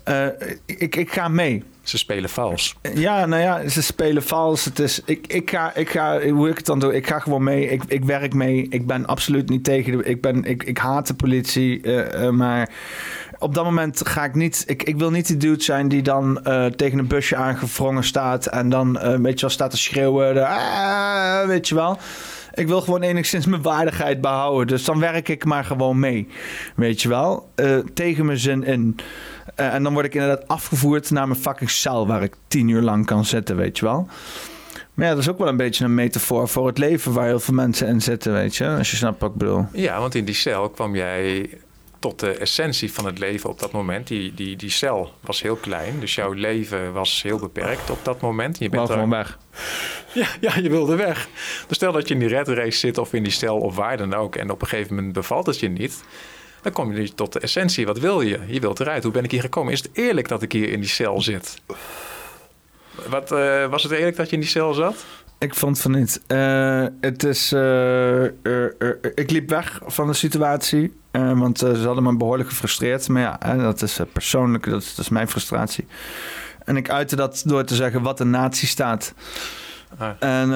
Uh, 0.09 0.25
ik, 0.65 0.95
ik 0.95 1.11
ga 1.11 1.27
mee. 1.27 1.63
Ze 1.81 1.97
spelen 1.97 2.29
vals. 2.29 2.75
Ja, 2.93 3.25
nou 3.25 3.41
ja, 3.41 3.67
ze 3.67 3.81
spelen 3.81 4.23
vals. 4.23 4.65
Het 4.65 4.79
is, 4.79 5.01
ik, 5.05 5.27
ik, 5.27 5.49
ga, 5.49 5.75
ik 5.75 5.89
ga, 5.89 6.29
hoe 6.29 6.49
ik 6.49 6.57
het 6.57 6.65
dan 6.65 6.79
doe, 6.79 6.95
ik 6.95 7.07
ga 7.07 7.19
gewoon 7.19 7.43
mee. 7.43 7.69
Ik, 7.69 7.83
ik 7.87 8.03
werk 8.03 8.33
mee. 8.33 8.67
Ik 8.69 8.87
ben 8.87 9.05
absoluut 9.05 9.49
niet 9.49 9.63
tegen 9.63 9.97
de. 9.97 10.03
Ik, 10.03 10.21
ben, 10.21 10.43
ik, 10.43 10.63
ik 10.63 10.77
haat 10.77 11.07
de 11.07 11.13
politie. 11.13 11.81
Uh, 11.83 12.23
uh, 12.23 12.29
maar 12.29 12.69
op 13.43 13.55
dat 13.55 13.63
moment 13.63 14.07
ga 14.07 14.23
ik 14.23 14.35
niet. 14.35 14.63
Ik, 14.67 14.83
ik 14.83 14.97
wil 14.97 15.11
niet 15.11 15.27
die 15.27 15.37
dude 15.37 15.63
zijn 15.63 15.87
die 15.87 16.01
dan 16.01 16.39
uh, 16.47 16.65
tegen 16.65 16.99
een 16.99 17.07
busje 17.07 17.35
aangevrongen 17.35 18.03
staat. 18.03 18.45
En 18.45 18.69
dan 18.69 18.97
uh, 18.97 19.15
weet 19.15 19.33
je 19.33 19.41
wel 19.41 19.49
staat 19.49 19.71
te 19.71 19.77
schreeuwen. 19.77 20.47
Ah, 20.47 21.45
weet 21.45 21.67
je 21.67 21.75
wel. 21.75 21.97
Ik 22.53 22.67
wil 22.67 22.81
gewoon 22.81 23.01
enigszins 23.01 23.45
mijn 23.45 23.61
waardigheid 23.61 24.21
behouden. 24.21 24.67
Dus 24.67 24.83
dan 24.83 24.99
werk 24.99 25.29
ik 25.29 25.45
maar 25.45 25.65
gewoon 25.65 25.99
mee. 25.99 26.27
Weet 26.75 27.01
je 27.01 27.09
wel. 27.09 27.49
Uh, 27.55 27.77
tegen 27.93 28.25
mijn 28.25 28.37
zin 28.37 28.63
in. 28.63 28.95
en 29.55 29.83
dan 29.83 29.93
word 29.93 30.05
ik 30.05 30.13
inderdaad 30.13 30.47
afgevoerd 30.47 31.11
naar 31.11 31.27
mijn 31.27 31.39
fucking 31.39 31.69
cel. 31.69 32.07
Waar 32.07 32.23
ik 32.23 32.35
tien 32.47 32.67
uur 32.67 32.81
lang 32.81 33.05
kan 33.05 33.25
zitten, 33.25 33.55
weet 33.55 33.77
je 33.77 33.85
wel. 33.85 34.07
Maar 34.93 35.05
ja, 35.05 35.11
dat 35.11 35.21
is 35.21 35.29
ook 35.29 35.37
wel 35.37 35.47
een 35.47 35.57
beetje 35.57 35.85
een 35.85 35.95
metafoor 35.95 36.47
voor 36.47 36.67
het 36.67 36.77
leven 36.77 37.13
waar 37.13 37.25
heel 37.25 37.39
veel 37.39 37.53
mensen 37.53 37.87
in 37.87 38.01
zitten, 38.01 38.33
weet 38.33 38.55
je. 38.55 38.67
Als 38.67 38.91
je 38.91 38.97
snapt 38.97 39.19
wat 39.19 39.29
ik 39.29 39.37
bedoel. 39.37 39.65
Ja, 39.71 39.99
want 39.99 40.15
in 40.15 40.25
die 40.25 40.35
cel 40.35 40.69
kwam 40.69 40.95
jij 40.95 41.49
tot 42.03 42.19
de 42.19 42.31
essentie 42.37 42.93
van 42.93 43.05
het 43.05 43.19
leven 43.19 43.49
op 43.49 43.59
dat 43.59 43.71
moment. 43.71 44.07
Die, 44.07 44.33
die, 44.33 44.55
die 44.55 44.69
cel 44.69 45.13
was 45.21 45.41
heel 45.41 45.55
klein, 45.55 45.99
dus 45.99 46.15
jouw 46.15 46.31
leven 46.31 46.93
was 46.93 47.21
heel 47.21 47.37
beperkt 47.37 47.89
op 47.89 47.99
dat 48.03 48.21
moment. 48.21 48.59
Je 48.59 48.69
bent 48.69 48.89
gewoon 48.89 49.09
weg. 49.09 49.37
Ja, 50.13 50.27
ja, 50.41 50.57
je 50.57 50.69
wilde 50.69 50.95
weg. 50.95 51.27
Dus 51.67 51.77
stel 51.77 51.91
dat 51.91 52.07
je 52.07 52.13
in 52.13 52.19
die 52.19 52.29
red 52.29 52.47
race 52.47 52.77
zit 52.77 52.97
of 52.97 53.13
in 53.13 53.23
die 53.23 53.31
cel 53.31 53.57
of 53.57 53.75
waar 53.75 53.97
dan 53.97 54.13
ook... 54.13 54.35
en 54.35 54.49
op 54.49 54.61
een 54.61 54.67
gegeven 54.67 54.95
moment 54.95 55.13
bevalt 55.13 55.45
het 55.45 55.59
je 55.59 55.69
niet... 55.69 56.03
dan 56.61 56.71
kom 56.71 56.93
je 56.93 57.13
tot 57.13 57.33
de 57.33 57.39
essentie. 57.39 57.85
Wat 57.85 57.99
wil 57.99 58.21
je? 58.21 58.39
Je 58.47 58.59
wilt 58.59 58.79
eruit. 58.79 59.03
Hoe 59.03 59.11
ben 59.11 59.23
ik 59.23 59.31
hier 59.31 59.41
gekomen? 59.41 59.73
Is 59.73 59.81
het 59.81 59.89
eerlijk 59.93 60.27
dat 60.27 60.41
ik 60.41 60.51
hier 60.51 60.69
in 60.69 60.79
die 60.79 60.89
cel 60.89 61.21
zit? 61.21 61.61
Wat, 63.09 63.31
uh, 63.31 63.65
was 63.65 63.83
het 63.83 63.91
eerlijk 63.91 64.15
dat 64.15 64.29
je 64.29 64.35
in 64.35 64.41
die 64.41 64.49
cel 64.49 64.73
zat? 64.73 65.05
Ik 65.43 65.55
vond 65.55 65.79
van 65.79 65.91
niet. 65.91 66.21
Uh, 66.27 66.85
het 67.01 67.23
is. 67.23 67.53
Uh, 67.53 68.23
ik 69.15 69.29
liep 69.29 69.49
weg 69.49 69.81
van 69.85 70.07
de 70.07 70.13
situatie. 70.13 70.93
want 71.11 71.59
ze 71.59 71.81
hadden 71.85 72.03
me 72.03 72.17
behoorlijk 72.17 72.49
gefrustreerd. 72.49 73.07
Maar 73.07 73.21
ja, 73.21 73.55
dat 73.55 73.81
is 73.81 73.99
persoonlijk. 74.13 74.69
Dat 74.69 74.81
is, 74.81 74.95
dat 74.95 75.05
is, 75.05 75.11
mijn 75.11 75.27
frustratie. 75.27 75.85
En 76.65 76.77
ik 76.77 76.89
uitte 76.89 77.15
dat 77.15 77.43
door 77.45 77.63
te 77.63 77.75
zeggen 77.75 78.01
wat 78.01 78.19
een 78.19 78.29
nazi 78.29 78.65
staat. 78.65 79.13
Ah. 79.97 80.09
En 80.19 80.49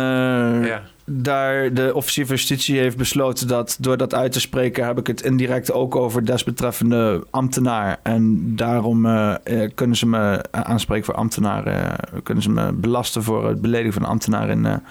ja 0.65 0.81
daar 1.09 1.73
de 1.73 1.93
officier 1.93 2.25
van 2.25 2.35
justitie 2.35 2.79
heeft 2.79 2.97
besloten 2.97 3.47
dat 3.47 3.77
door 3.79 3.97
dat 3.97 4.13
uit 4.13 4.31
te 4.31 4.39
spreken 4.39 4.85
heb 4.85 4.99
ik 4.99 5.07
het 5.07 5.21
indirect 5.21 5.71
ook 5.71 5.95
over 5.95 6.25
desbetreffende 6.25 7.23
ambtenaar. 7.29 7.99
En 8.03 8.55
daarom 8.55 9.05
uh, 9.05 9.35
kunnen 9.75 9.97
ze 9.97 10.07
me 10.07 10.43
aanspreken 10.51 11.05
voor 11.05 11.15
ambtenaar. 11.15 11.67
Uh, 11.67 12.19
kunnen 12.23 12.43
ze 12.43 12.49
me 12.49 12.71
belasten 12.73 13.23
voor 13.23 13.47
het 13.47 13.61
beledigen 13.61 13.93
van 13.93 14.01
een 14.01 14.09
ambtenaar 14.09 14.49
in, 14.49 14.81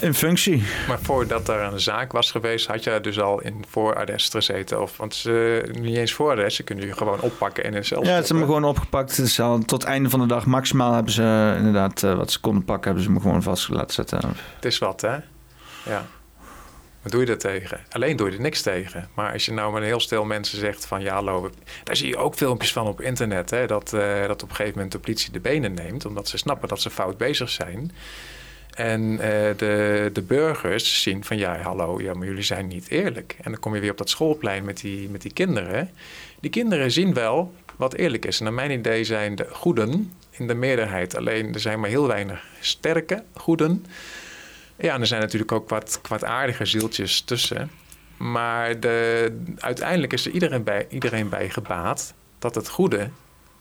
in 0.00 0.14
functie. 0.14 0.62
Maar 0.88 0.98
voordat 1.02 1.48
er 1.48 1.60
een 1.60 1.80
zaak 1.80 2.12
was 2.12 2.30
geweest, 2.30 2.66
had 2.66 2.84
je 2.84 3.00
dus 3.00 3.20
al 3.20 3.40
in 3.40 3.64
voorarrest 3.68 4.32
gezeten? 4.32 4.82
Of, 4.82 4.96
want 4.96 5.14
ze 5.14 5.64
niet 5.72 5.96
eens 5.96 6.12
voorarrest, 6.12 6.56
ze 6.56 6.62
kunnen 6.62 6.86
je 6.86 6.92
gewoon 6.92 7.20
oppakken 7.20 7.64
en 7.64 7.74
in 7.74 7.84
cel 7.84 8.00
Ja, 8.04 8.06
ze 8.06 8.12
hebben 8.12 8.38
me 8.38 8.44
gewoon 8.44 8.64
opgepakt. 8.64 9.16
Dus 9.16 9.40
al 9.40 9.58
tot 9.58 9.70
het 9.70 9.90
einde 9.90 10.10
van 10.10 10.20
de 10.20 10.26
dag 10.26 10.46
maximaal 10.46 10.92
hebben 10.92 11.12
ze 11.12 11.54
inderdaad 11.56 12.00
wat 12.00 12.32
ze 12.32 12.40
konden 12.40 12.64
pakken, 12.64 12.84
hebben 12.84 13.02
ze 13.04 13.10
me 13.10 13.20
gewoon 13.20 13.42
vast 13.42 13.68
laten 13.68 13.94
zetten. 13.94 14.18
Het 14.54 14.64
is 14.64 14.78
wat, 14.78 15.00
hè? 15.00 15.16
Ja. 15.84 16.06
Wat 17.06 17.14
doe 17.14 17.24
je 17.24 17.30
er 17.30 17.38
tegen? 17.38 17.80
Alleen 17.90 18.16
doe 18.16 18.30
je 18.30 18.36
er 18.36 18.42
niks 18.42 18.62
tegen. 18.62 19.08
Maar 19.14 19.32
als 19.32 19.44
je 19.44 19.52
nou 19.52 19.72
met 19.72 19.82
een 19.82 19.88
heel 19.88 20.00
stel 20.00 20.24
mensen 20.24 20.58
zegt 20.58 20.86
van 20.86 21.02
ja, 21.02 21.14
hallo, 21.14 21.50
daar 21.84 21.96
zie 21.96 22.08
je 22.08 22.16
ook 22.16 22.34
filmpjes 22.34 22.72
van 22.72 22.86
op 22.86 23.00
internet. 23.00 23.50
Hè, 23.50 23.66
dat, 23.66 23.92
uh, 23.92 24.26
dat 24.26 24.42
op 24.42 24.48
een 24.48 24.54
gegeven 24.54 24.74
moment 24.74 24.92
de 24.92 24.98
politie 24.98 25.32
de 25.32 25.40
benen 25.40 25.74
neemt, 25.74 26.06
omdat 26.06 26.28
ze 26.28 26.36
snappen 26.36 26.68
dat 26.68 26.80
ze 26.80 26.90
fout 26.90 27.16
bezig 27.16 27.48
zijn. 27.48 27.92
En 28.76 29.12
uh, 29.12 29.18
de, 29.56 30.10
de 30.12 30.22
burgers 30.22 31.02
zien 31.02 31.24
van 31.24 31.36
ja, 31.36 31.58
hallo, 31.58 32.00
ja, 32.00 32.14
maar 32.14 32.26
jullie 32.26 32.42
zijn 32.42 32.66
niet 32.66 32.88
eerlijk. 32.88 33.36
En 33.42 33.50
dan 33.50 33.60
kom 33.60 33.74
je 33.74 33.80
weer 33.80 33.90
op 33.90 33.98
dat 33.98 34.10
schoolplein 34.10 34.64
met 34.64 34.80
die, 34.80 35.08
met 35.08 35.22
die 35.22 35.32
kinderen. 35.32 35.90
Die 36.40 36.50
kinderen 36.50 36.90
zien 36.90 37.14
wel 37.14 37.54
wat 37.76 37.94
eerlijk 37.94 38.24
is. 38.24 38.38
En 38.38 38.44
naar 38.44 38.52
mijn 38.52 38.70
idee 38.70 39.04
zijn 39.04 39.34
de 39.34 39.46
goeden 39.50 40.12
in 40.30 40.46
de 40.46 40.54
meerderheid. 40.54 41.16
Alleen 41.16 41.54
er 41.54 41.60
zijn 41.60 41.80
maar 41.80 41.88
heel 41.88 42.06
weinig 42.06 42.44
sterke 42.60 43.22
goeden. 43.34 43.86
Ja, 44.76 44.94
en 44.94 45.00
er 45.00 45.06
zijn 45.06 45.20
natuurlijk 45.20 45.52
ook 45.52 45.68
wat 45.68 45.98
kwaadaardige 46.02 46.64
zieltjes 46.64 47.20
tussen. 47.20 47.70
Maar 48.16 48.80
de, 48.80 49.30
uiteindelijk 49.58 50.12
is 50.12 50.26
er 50.26 50.32
iedereen 50.32 50.62
bij, 50.62 50.86
iedereen 50.90 51.28
bij 51.28 51.50
gebaat 51.50 52.14
dat 52.38 52.54
het 52.54 52.68
goede 52.68 53.08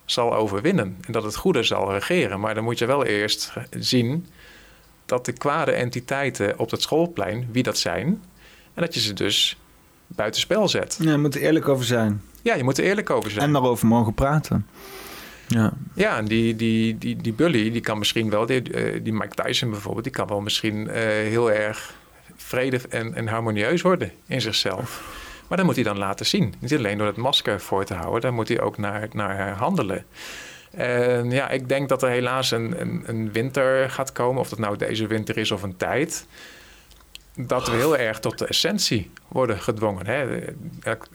zal 0.05 0.35
overwinnen. 0.35 0.97
En 1.05 1.11
dat 1.11 1.23
het 1.23 1.35
goede 1.35 1.63
zal 1.63 1.91
regeren. 1.91 2.39
Maar 2.39 2.55
dan 2.55 2.63
moet 2.63 2.79
je 2.79 2.85
wel 2.85 3.05
eerst 3.05 3.53
zien 3.79 4.27
dat 5.05 5.25
de 5.25 5.31
kwade 5.31 5.71
entiteiten 5.71 6.59
op 6.59 6.71
het 6.71 6.81
schoolplein, 6.81 7.47
wie 7.51 7.63
dat 7.63 7.77
zijn. 7.77 8.07
En 8.73 8.81
dat 8.81 8.93
je 8.93 8.99
ze 8.99 9.13
dus 9.13 9.57
buitenspel 10.07 10.67
zet. 10.67 10.97
Ja, 11.01 11.11
je 11.11 11.17
moet 11.17 11.35
er 11.35 11.41
eerlijk 11.41 11.67
over 11.67 11.85
zijn. 11.85 12.21
Ja, 12.41 12.55
je 12.55 12.63
moet 12.63 12.77
er 12.77 12.83
eerlijk 12.83 13.09
over 13.09 13.31
zijn. 13.31 13.45
En 13.45 13.51
daarover 13.51 13.87
mogen 13.87 14.13
praten. 14.13 14.67
Ja, 15.47 15.73
ja 15.93 16.17
en 16.17 16.25
die, 16.25 16.55
die, 16.55 16.97
die, 16.97 17.15
die 17.15 17.33
bully, 17.33 17.71
die 17.71 17.81
kan 17.81 17.97
misschien 17.97 18.29
wel, 18.29 18.45
die, 18.45 18.73
eh, 18.73 19.03
die 19.03 19.13
Mike 19.13 19.43
Tyson 19.43 19.69
bijvoorbeeld, 19.69 20.03
die 20.03 20.13
kan 20.13 20.27
wel 20.27 20.41
misschien 20.41 20.87
uh, 20.87 20.93
heel 21.03 21.51
erg 21.51 21.93
vrede 22.35 22.79
en, 22.89 23.13
en 23.13 23.27
harmonieus 23.27 23.81
worden 23.81 24.11
in 24.27 24.41
zichzelf. 24.41 25.03
Maar 25.47 25.57
dat 25.57 25.65
moet 25.65 25.75
hij 25.75 25.83
dan 25.83 25.97
laten 25.97 26.25
zien. 26.25 26.53
Niet 26.59 26.73
alleen 26.73 26.97
door 26.97 27.07
het 27.07 27.15
masker 27.15 27.61
voor 27.61 27.85
te 27.85 27.93
houden, 27.93 28.21
daar 28.21 28.33
moet 28.33 28.47
hij 28.47 28.61
ook 28.61 28.77
naar, 28.77 29.07
naar 29.11 29.57
handelen. 29.57 30.05
En 30.75 31.31
ja, 31.31 31.49
ik 31.49 31.69
denk 31.69 31.89
dat 31.89 32.03
er 32.03 32.09
helaas 32.09 32.51
een, 32.51 32.81
een, 32.81 33.03
een, 33.05 33.31
winter 33.31 33.89
gaat 33.89 34.11
komen, 34.11 34.41
of 34.41 34.49
dat 34.49 34.59
nou 34.59 34.77
deze 34.77 35.07
winter 35.07 35.37
is 35.37 35.51
of 35.51 35.63
een 35.63 35.77
tijd. 35.77 36.25
Dat 37.35 37.67
we 37.67 37.75
heel 37.75 37.97
erg 37.97 38.19
tot 38.19 38.37
de 38.37 38.47
essentie 38.47 39.11
worden 39.27 39.59
gedwongen. 39.59 40.05
Hè? 40.05 40.39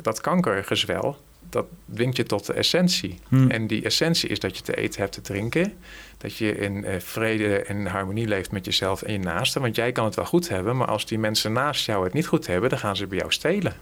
Dat 0.03 0.21
kankergezwel, 0.21 1.19
dat 1.51 1.67
dwingt 1.95 2.17
je 2.17 2.25
tot 2.25 2.47
de 2.47 2.53
essentie. 2.53 3.19
Hmm. 3.29 3.51
En 3.51 3.67
die 3.67 3.85
essentie 3.85 4.29
is 4.29 4.41
dat 4.41 4.57
je 4.57 4.63
te 4.63 4.77
eten 4.77 5.01
hebt, 5.01 5.13
te 5.13 5.21
drinken. 5.21 5.73
Dat 6.19 6.37
je 6.37 6.57
in 6.57 6.85
uh, 6.85 6.95
vrede 6.99 7.63
en 7.63 7.87
harmonie 7.87 8.27
leeft 8.27 8.53
met 8.53 8.65
jezelf 8.65 9.03
en 9.03 9.13
je 9.13 9.19
naasten. 9.19 9.61
Want 9.61 9.77
jij 9.77 9.93
kan 9.93 10.05
het 10.05 10.15
wel 10.15 10.25
goed 10.25 10.49
hebben, 10.49 10.77
maar 10.77 10.89
als 10.89 11.07
die 11.07 11.19
mensen 11.19 11.53
naast 11.53 11.87
jou 11.87 12.05
het 12.05 12.13
niet 12.13 12.27
goed 12.27 12.47
hebben, 12.47 12.71
dan 12.71 12.79
gaan 12.79 12.97
ze 12.97 13.07
bij 13.07 13.19
jou 13.19 13.33
stelen. 13.33 13.77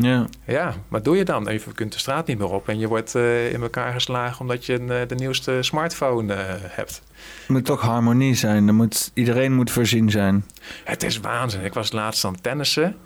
Ja. 0.00 0.26
ja, 0.46 0.74
wat 0.88 1.04
doe 1.04 1.16
je 1.16 1.24
dan? 1.24 1.44
Je 1.44 1.60
kunt 1.74 1.92
de 1.92 1.98
straat 1.98 2.26
niet 2.26 2.38
meer 2.38 2.50
op 2.50 2.68
en 2.68 2.78
je 2.78 2.88
wordt 2.88 3.14
uh, 3.14 3.52
in 3.52 3.62
elkaar 3.62 3.92
geslagen 3.92 4.40
omdat 4.40 4.66
je 4.66 4.74
een, 4.74 4.88
uh, 4.88 5.00
de 5.06 5.14
nieuwste 5.14 5.58
smartphone 5.60 6.34
uh, 6.34 6.40
hebt. 6.58 7.02
Er 7.46 7.52
moet 7.52 7.64
toch 7.64 7.80
harmonie 7.80 8.34
zijn. 8.34 8.68
Er 8.68 8.74
moet, 8.74 9.10
iedereen 9.14 9.52
moet 9.52 9.70
voorzien 9.70 10.10
zijn. 10.10 10.44
Het 10.84 11.02
is 11.02 11.20
waanzin. 11.20 11.64
Ik 11.64 11.74
was 11.74 11.92
laatst 11.92 12.24
aan 12.24 12.40
tennissen 12.40 12.96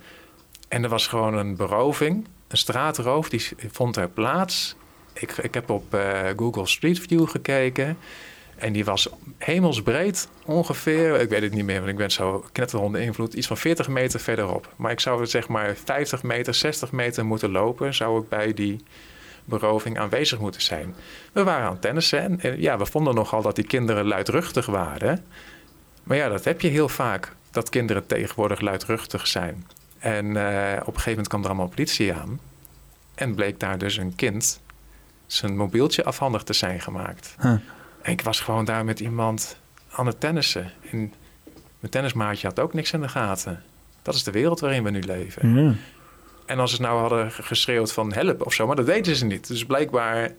en 0.68 0.82
er 0.82 0.88
was 0.88 1.06
gewoon 1.06 1.34
een 1.34 1.56
beroving. 1.56 2.26
Een 2.48 2.58
straatroof, 2.58 3.28
die 3.28 3.48
vond 3.70 3.96
er 3.96 4.08
plaats. 4.08 4.76
Ik, 5.12 5.32
ik 5.32 5.54
heb 5.54 5.70
op 5.70 5.98
Google 6.36 6.66
Street 6.66 7.00
View 7.00 7.28
gekeken. 7.28 7.96
En 8.56 8.72
die 8.72 8.84
was 8.84 9.08
hemelsbreed 9.38 10.28
ongeveer, 10.44 11.20
ik 11.20 11.28
weet 11.28 11.42
het 11.42 11.54
niet 11.54 11.64
meer, 11.64 11.78
want 11.78 11.90
ik 11.90 11.96
ben 11.96 12.10
zo 12.10 12.44
knetterhonde 12.52 13.00
invloed, 13.00 13.34
iets 13.34 13.46
van 13.46 13.56
40 13.56 13.88
meter 13.88 14.20
verderop. 14.20 14.72
Maar 14.76 14.90
ik 14.90 15.00
zou 15.00 15.26
zeg 15.26 15.48
maar 15.48 15.76
50 15.84 16.22
meter, 16.22 16.54
60 16.54 16.92
meter 16.92 17.26
moeten 17.26 17.50
lopen, 17.50 17.94
zou 17.94 18.22
ik 18.22 18.28
bij 18.28 18.54
die 18.54 18.84
beroving 19.44 19.98
aanwezig 19.98 20.38
moeten 20.38 20.62
zijn. 20.62 20.94
We 21.32 21.44
waren 21.44 21.66
aan 21.66 21.78
tennissen 21.78 22.40
en 22.40 22.60
ja, 22.60 22.78
we 22.78 22.86
vonden 22.86 23.14
nogal 23.14 23.42
dat 23.42 23.54
die 23.54 23.66
kinderen 23.66 24.06
luidruchtig 24.06 24.66
waren. 24.66 25.24
Maar 26.02 26.16
ja, 26.16 26.28
dat 26.28 26.44
heb 26.44 26.60
je 26.60 26.68
heel 26.68 26.88
vaak, 26.88 27.32
dat 27.50 27.68
kinderen 27.68 28.06
tegenwoordig 28.06 28.60
luidruchtig 28.60 29.26
zijn. 29.26 29.66
En 29.98 30.26
uh, 30.26 30.72
op 30.80 30.86
een 30.86 31.00
gegeven 31.00 31.10
moment 31.10 31.28
kwam 31.28 31.42
er 31.42 31.48
allemaal 31.48 31.68
politie 31.68 32.14
aan. 32.14 32.40
En 33.14 33.34
bleek 33.34 33.60
daar 33.60 33.78
dus 33.78 33.96
een 33.96 34.14
kind 34.14 34.60
zijn 35.26 35.56
mobieltje 35.56 36.04
afhandig 36.04 36.42
te 36.42 36.52
zijn 36.52 36.80
gemaakt. 36.80 37.34
En 38.06 38.12
ik 38.12 38.20
was 38.20 38.40
gewoon 38.40 38.64
daar 38.64 38.84
met 38.84 39.00
iemand 39.00 39.56
aan 39.90 40.06
het 40.06 40.20
tennissen. 40.20 40.72
En 40.90 40.98
mijn 41.78 41.92
tennismaatje 41.92 42.46
had 42.46 42.60
ook 42.60 42.74
niks 42.74 42.92
in 42.92 43.00
de 43.00 43.08
gaten. 43.08 43.62
Dat 44.02 44.14
is 44.14 44.24
de 44.24 44.30
wereld 44.30 44.60
waarin 44.60 44.82
we 44.82 44.90
nu 44.90 45.00
leven. 45.00 45.78
En 46.46 46.58
als 46.58 46.74
ze 46.74 46.80
nou 46.80 47.00
hadden 47.00 47.30
geschreeuwd 47.30 47.92
van 47.92 48.12
help 48.12 48.46
of 48.46 48.52
zo, 48.52 48.66
maar 48.66 48.76
dat 48.76 48.84
weten 48.84 49.16
ze 49.16 49.24
niet. 49.24 49.48
Dus 49.48 49.64
blijkbaar 49.64 50.30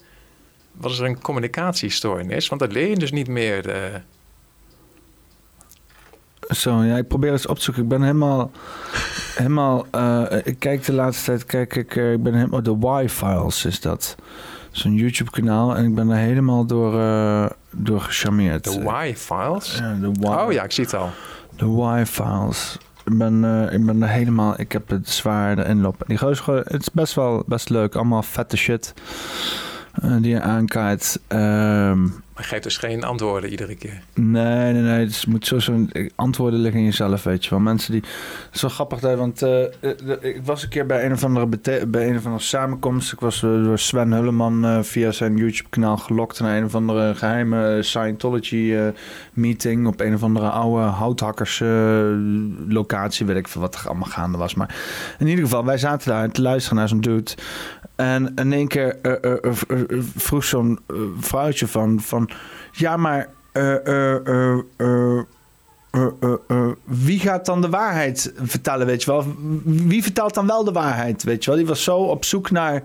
was 0.71 0.99
er 0.99 1.05
een 1.05 1.21
communicatiestoornis, 1.21 2.47
want 2.47 2.61
dat 2.61 2.71
leer 2.71 2.89
je 2.89 2.95
dus 2.95 3.11
niet 3.11 3.27
meer. 3.27 3.61
De... 3.61 4.01
Zo, 6.49 6.83
ja, 6.83 6.97
ik 6.97 7.07
probeer 7.07 7.31
eens 7.31 7.47
op 7.47 7.57
te 7.57 7.63
zoeken. 7.63 7.83
Ik 7.83 7.89
ben 7.89 8.01
helemaal, 8.01 8.51
helemaal, 9.35 9.85
uh, 9.95 10.25
ik 10.43 10.59
kijk 10.59 10.85
de 10.85 10.93
laatste 10.93 11.25
tijd, 11.25 11.45
kijk 11.45 11.75
ik, 11.75 11.95
uh, 11.95 12.11
ik 12.11 12.23
ben 12.23 12.33
helemaal, 12.33 12.63
de 12.63 13.03
Y-files 13.03 13.65
is 13.65 13.81
dat 13.81 14.15
zo'n 14.71 14.93
YouTube-kanaal. 14.93 15.75
En 15.75 15.85
ik 15.85 15.95
ben 15.95 16.09
er 16.09 16.17
helemaal 16.17 16.65
door, 16.65 16.93
uh, 16.93 17.45
door 17.71 18.01
gecharmeerd. 18.01 18.63
De 18.63 19.07
Y-files? 19.09 19.77
Ja, 19.77 19.93
de 19.93 20.11
y 20.19 20.25
oh 20.25 20.51
ja, 20.51 20.63
ik 20.63 20.71
zie 20.71 20.83
het 20.83 20.93
al. 20.93 21.09
De 21.55 21.97
Y-files. 21.99 22.77
Ik 23.05 23.17
ben, 23.17 23.43
uh, 23.43 23.73
ik 23.73 23.85
ben 23.85 24.01
er 24.01 24.09
helemaal... 24.09 24.59
Ik 24.59 24.71
heb 24.71 24.89
het 24.89 25.09
zwaar 25.09 25.57
erin 25.57 25.81
lopen. 25.81 26.07
Die 26.07 26.17
gozer, 26.17 26.55
het 26.55 26.81
is 26.81 26.91
best 26.91 27.13
wel 27.13 27.43
best 27.45 27.69
leuk. 27.69 27.95
Allemaal 27.95 28.23
vette 28.23 28.57
shit 28.57 28.93
uh, 30.03 30.15
die 30.21 30.31
je 30.31 30.41
aankaart. 30.41 31.19
Um, 31.27 32.23
geeft 32.43 32.63
dus 32.63 32.77
geen 32.77 33.03
antwoorden 33.03 33.49
iedere 33.49 33.75
keer. 33.75 34.01
Nee, 34.13 34.73
nee, 34.73 34.81
nee. 34.81 35.05
Dus 35.05 35.25
moet 35.25 35.47
zo 35.47 35.59
zo'n 35.59 35.91
antwoorden 36.15 36.59
liggen 36.59 36.79
in 36.79 36.85
jezelf, 36.85 37.23
weet 37.23 37.43
je 37.43 37.49
wel. 37.49 37.59
Mensen 37.59 37.91
die. 37.91 38.03
Wel 38.61 38.69
grappig, 38.69 39.01
want 39.01 39.41
uh, 39.41 39.61
ik 40.21 40.41
was 40.43 40.63
een 40.63 40.69
keer 40.69 40.85
bij 40.85 41.05
een 41.05 41.11
of 41.11 41.23
andere, 41.23 41.47
bij 41.87 42.09
een 42.09 42.17
of 42.17 42.25
andere 42.25 42.43
samenkomst. 42.43 43.13
Ik 43.13 43.19
was 43.19 43.39
door 43.39 43.79
Sven 43.79 44.11
Hulleman 44.11 44.85
via 44.85 45.11
zijn 45.11 45.37
YouTube-kanaal 45.37 45.97
gelokt 45.97 46.39
naar 46.39 46.57
een 46.57 46.65
of 46.65 46.75
andere 46.75 47.15
geheime 47.15 47.83
Scientology-meeting 47.83 49.87
op 49.87 49.99
een 49.99 50.13
of 50.13 50.23
andere 50.23 50.49
oude 50.49 50.83
houthakkers-locatie. 50.83 53.25
weet 53.25 53.37
ik 53.37 53.47
veel 53.47 53.61
wat 53.61 53.75
er 53.75 53.87
allemaal 53.87 54.09
gaande 54.09 54.37
was. 54.37 54.55
Maar 54.55 54.75
in 55.19 55.27
ieder 55.27 55.43
geval, 55.43 55.65
wij 55.65 55.77
zaten 55.77 56.11
daar 56.11 56.31
te 56.31 56.41
luisteren 56.41 56.77
naar 56.77 56.87
zo'n 56.87 57.01
dude. 57.01 57.31
En 57.95 58.31
in 58.35 58.53
één 58.53 58.67
keer 58.67 58.97
vroeg 60.15 60.43
zo'n 60.43 60.79
vrouwtje 61.19 61.67
van, 61.67 61.99
van 61.99 62.26
ja, 62.71 62.97
maar 62.97 63.29
wie 66.83 67.19
gaat 67.19 67.45
dan 67.45 67.61
de 67.61 67.69
waarheid 67.69 68.33
vertellen, 68.41 68.87
weet 68.87 69.03
je 69.03 69.11
wel? 69.11 69.25
Wie 69.63 70.03
vertelt 70.03 70.33
dan 70.33 70.47
wel 70.47 70.63
de 70.63 70.71
waarheid, 70.71 71.23
weet 71.23 71.43
je 71.43 71.49
wel? 71.49 71.59
Die 71.59 71.67
was 71.67 71.83
zo 71.83 71.97
op 71.97 72.25
zoek 72.25 72.51
naar 72.51 72.83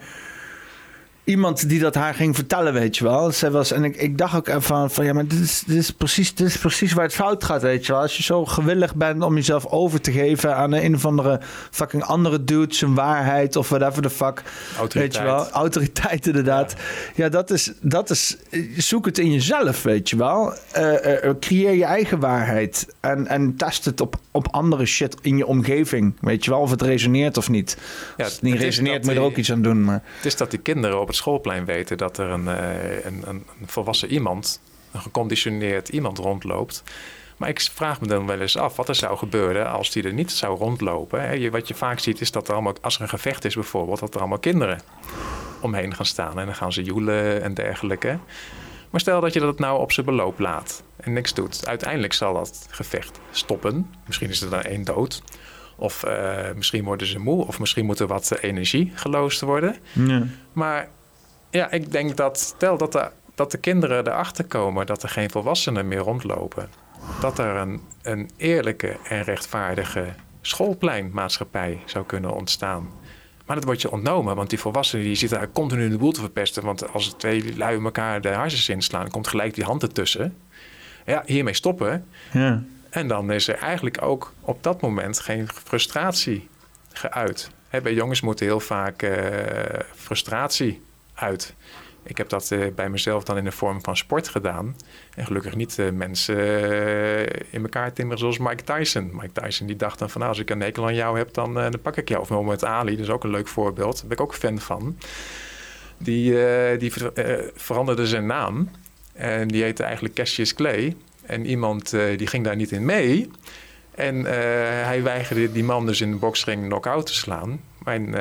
iemand 1.24 1.68
die 1.68 1.80
dat 1.80 1.94
haar 1.94 2.14
ging 2.14 2.34
vertellen, 2.34 2.72
weet 2.72 2.96
je 2.96 3.04
wel. 3.04 3.30
Zij 3.32 3.50
was, 3.50 3.72
en 3.72 3.84
ik, 3.84 3.96
ik 3.96 4.18
dacht 4.18 4.36
ook 4.36 4.62
van, 4.62 4.90
van 4.90 5.04
ja, 5.04 5.12
maar 5.12 5.26
dit 5.26 5.40
is, 5.40 5.62
dit, 5.66 5.76
is 5.76 5.90
precies, 5.90 6.34
dit 6.34 6.46
is 6.46 6.56
precies 6.56 6.92
waar 6.92 7.04
het 7.04 7.14
fout 7.14 7.44
gaat, 7.44 7.62
weet 7.62 7.86
je 7.86 7.92
wel. 7.92 8.00
Als 8.00 8.16
je 8.16 8.22
zo 8.22 8.44
gewillig 8.44 8.94
bent 8.94 9.22
om 9.22 9.34
jezelf 9.34 9.66
over 9.66 10.00
te 10.00 10.12
geven 10.12 10.56
aan 10.56 10.72
een 10.72 10.94
of 10.94 11.06
andere 11.06 11.40
fucking 11.70 12.02
andere 12.02 12.44
dude, 12.44 12.74
zijn 12.74 12.94
waarheid 12.94 13.56
of 13.56 13.68
whatever 13.68 14.02
the 14.02 14.10
fuck. 14.10 14.42
Autoriteit. 14.78 15.12
Weet 15.12 15.14
je 15.14 15.22
wel. 15.22 15.50
Autoriteit 15.50 16.26
inderdaad. 16.26 16.74
Ja, 17.14 17.28
dat, 17.28 17.50
is, 17.50 17.72
dat 17.80 18.10
is, 18.10 18.36
zoek 18.76 19.04
het 19.04 19.18
in 19.18 19.32
jezelf, 19.32 19.82
weet 19.82 20.10
je 20.10 20.16
wel. 20.16 20.54
Uh, 20.76 20.92
uh, 20.92 21.30
creëer 21.40 21.72
je 21.72 21.84
eigen 21.84 22.18
waarheid 22.18 22.94
en, 23.00 23.26
en 23.26 23.56
test 23.56 23.84
het 23.84 24.00
op, 24.00 24.16
op 24.30 24.48
andere 24.50 24.86
shit 24.86 25.16
in 25.20 25.36
je 25.36 25.46
omgeving, 25.46 26.14
weet 26.20 26.44
je 26.44 26.50
wel. 26.50 26.60
Of 26.60 26.70
het 26.70 26.82
resoneert 26.82 27.36
of 27.36 27.48
niet. 27.48 27.76
Ja, 28.16 28.24
Als 28.24 28.32
het 28.32 28.42
niet 28.42 28.58
resoneert, 28.58 29.04
moet 29.04 29.12
je 29.12 29.18
er 29.18 29.24
ook 29.24 29.36
iets 29.36 29.52
aan 29.52 29.62
doen. 29.62 29.84
Maar... 29.84 30.02
Het 30.16 30.24
is 30.24 30.36
dat 30.36 30.50
die 30.50 30.60
kinderen 30.60 31.00
op 31.00 31.10
het 31.12 31.20
schoolplein 31.20 31.64
weten 31.64 31.96
dat 31.98 32.18
er 32.18 32.28
een, 32.28 32.48
eh, 32.48 33.04
een, 33.04 33.22
een, 33.26 33.44
volwassen 33.66 34.12
iemand, 34.12 34.60
een 34.92 35.00
geconditioneerd 35.00 35.88
iemand 35.88 36.18
rondloopt. 36.18 36.82
Maar 37.36 37.48
ik 37.48 37.60
vraag 37.60 38.00
me 38.00 38.06
dan 38.06 38.26
wel 38.26 38.40
eens 38.40 38.56
af 38.56 38.76
wat 38.76 38.88
er 38.88 38.94
zou 38.94 39.18
gebeuren 39.18 39.70
als 39.70 39.90
die 39.90 40.02
er 40.02 40.12
niet 40.12 40.30
zou 40.30 40.58
rondlopen. 40.58 41.50
Wat 41.50 41.68
je 41.68 41.74
vaak 41.74 41.98
ziet 41.98 42.20
is 42.20 42.30
dat 42.30 42.48
er 42.48 42.54
allemaal, 42.54 42.74
als 42.80 42.96
er 42.96 43.02
een 43.02 43.08
gevecht 43.08 43.44
is 43.44 43.54
bijvoorbeeld, 43.54 44.00
dat 44.00 44.14
er 44.14 44.20
allemaal 44.20 44.38
kinderen 44.38 44.80
omheen 45.60 45.94
gaan 45.94 46.06
staan. 46.06 46.38
En 46.38 46.46
dan 46.46 46.54
gaan 46.54 46.72
ze 46.72 46.82
joelen 46.82 47.42
en 47.42 47.54
dergelijke. 47.54 48.18
Maar 48.90 49.00
stel 49.00 49.20
dat 49.20 49.32
je 49.32 49.40
dat 49.40 49.58
nou 49.58 49.80
op 49.80 49.92
zijn 49.92 50.06
beloop 50.06 50.38
laat 50.38 50.82
en 50.96 51.12
niks 51.12 51.34
doet. 51.34 51.66
Uiteindelijk 51.66 52.12
zal 52.12 52.34
dat 52.34 52.66
gevecht 52.70 53.20
stoppen. 53.30 53.90
Misschien 54.06 54.30
is 54.30 54.40
er 54.40 54.50
dan 54.50 54.62
één 54.62 54.84
dood. 54.84 55.22
Of 55.76 56.04
uh, 56.06 56.52
misschien 56.56 56.84
worden 56.84 57.06
ze 57.06 57.18
moe. 57.18 57.46
Of 57.46 57.58
misschien 57.58 57.86
moet 57.86 57.98
er 57.98 58.06
wat 58.06 58.38
energie 58.40 58.92
geloosd 58.94 59.40
worden. 59.40 59.76
Ja. 59.92 60.26
Maar 60.52 60.88
ja, 61.52 61.70
ik 61.70 61.92
denk 61.92 62.16
dat 62.16 62.38
stel 62.38 62.78
dat 62.78 62.92
de, 62.92 63.10
dat 63.34 63.50
de 63.50 63.58
kinderen 63.58 64.06
erachter 64.06 64.44
komen 64.44 64.86
dat 64.86 65.02
er 65.02 65.08
geen 65.08 65.30
volwassenen 65.30 65.88
meer 65.88 65.98
rondlopen. 65.98 66.68
Dat 67.20 67.38
er 67.38 67.56
een, 67.56 67.80
een 68.02 68.30
eerlijke 68.36 68.96
en 69.08 69.22
rechtvaardige 69.22 70.04
schoolpleinmaatschappij 70.40 71.82
zou 71.84 72.06
kunnen 72.06 72.34
ontstaan. 72.34 72.90
Maar 73.46 73.56
dat 73.56 73.64
wordt 73.64 73.80
je 73.80 73.90
ontnomen, 73.90 74.36
want 74.36 74.50
die 74.50 74.58
volwassenen 74.58 75.04
die 75.04 75.14
zitten 75.14 75.38
daar 75.38 75.52
continu 75.52 75.88
de 75.88 75.98
boel 75.98 76.12
te 76.12 76.20
verpesten. 76.20 76.64
Want 76.64 76.92
als 76.92 77.14
twee 77.16 77.56
lui 77.56 77.84
elkaar 77.84 78.20
de 78.20 78.28
hersens 78.28 78.68
inslaan, 78.68 79.10
komt 79.10 79.28
gelijk 79.28 79.54
die 79.54 79.64
hand 79.64 79.82
ertussen. 79.82 80.36
Ja, 81.06 81.22
hiermee 81.26 81.54
stoppen. 81.54 82.06
Ja. 82.32 82.62
En 82.90 83.08
dan 83.08 83.30
is 83.30 83.48
er 83.48 83.54
eigenlijk 83.54 84.02
ook 84.02 84.32
op 84.40 84.62
dat 84.62 84.80
moment 84.80 85.20
geen 85.20 85.48
frustratie 85.48 86.48
geuit. 86.92 87.50
bij 87.70 87.94
jongens 87.94 88.20
moet 88.20 88.40
heel 88.40 88.60
vaak 88.60 89.02
uh, 89.02 89.16
frustratie 89.94 90.80
uit. 91.22 91.54
Ik 92.04 92.16
heb 92.16 92.28
dat 92.28 92.50
uh, 92.50 92.66
bij 92.74 92.90
mezelf 92.90 93.24
dan 93.24 93.36
in 93.36 93.44
de 93.44 93.52
vorm 93.52 93.82
van 93.82 93.96
sport 93.96 94.28
gedaan. 94.28 94.76
En 95.14 95.26
gelukkig 95.26 95.54
niet 95.54 95.78
uh, 95.78 95.90
mensen 95.90 96.36
uh, 96.36 97.20
in 97.50 97.62
elkaar 97.62 97.92
timmeren 97.92 98.18
zoals 98.18 98.38
Mike 98.38 98.62
Tyson. 98.62 99.10
Mike 99.12 99.40
Tyson 99.40 99.66
die 99.66 99.76
dacht 99.76 99.98
dan 99.98 100.10
van 100.10 100.20
nou, 100.20 100.32
als 100.32 100.42
ik 100.42 100.50
een 100.50 100.58
nekel 100.58 100.86
aan 100.86 100.94
jou 100.94 101.18
heb, 101.18 101.34
dan, 101.34 101.54
dan 101.54 101.80
pak 101.82 101.96
ik 101.96 102.08
jou. 102.08 102.20
Of 102.20 102.28
Mohamed 102.30 102.64
Ali, 102.64 102.96
dat 102.96 103.04
is 103.04 103.10
ook 103.10 103.24
een 103.24 103.30
leuk 103.30 103.48
voorbeeld. 103.48 103.94
Daar 103.98 104.06
ben 104.06 104.16
ik 104.16 104.22
ook 104.22 104.34
fan 104.34 104.58
van. 104.58 104.98
Die, 105.98 106.36
die 106.78 106.92
veranderde 107.54 108.06
zijn 108.06 108.26
naam. 108.26 108.70
En 109.12 109.48
die 109.48 109.62
heette 109.62 109.82
eigenlijk 109.82 110.14
Cassius 110.14 110.54
Clay. 110.54 110.96
En 111.26 111.46
iemand 111.46 111.90
die 112.16 112.26
ging 112.26 112.44
daar 112.44 112.56
niet 112.56 112.70
in 112.70 112.84
mee. 112.84 113.30
En 113.94 114.24
hij 114.84 115.02
weigerde 115.02 115.52
die 115.52 115.64
man 115.64 115.86
dus 115.86 116.00
in 116.00 116.10
de 116.10 116.16
boxring 116.16 116.64
knock-out 116.64 117.06
te 117.06 117.14
slaan. 117.14 117.60
Mijn 117.84 118.14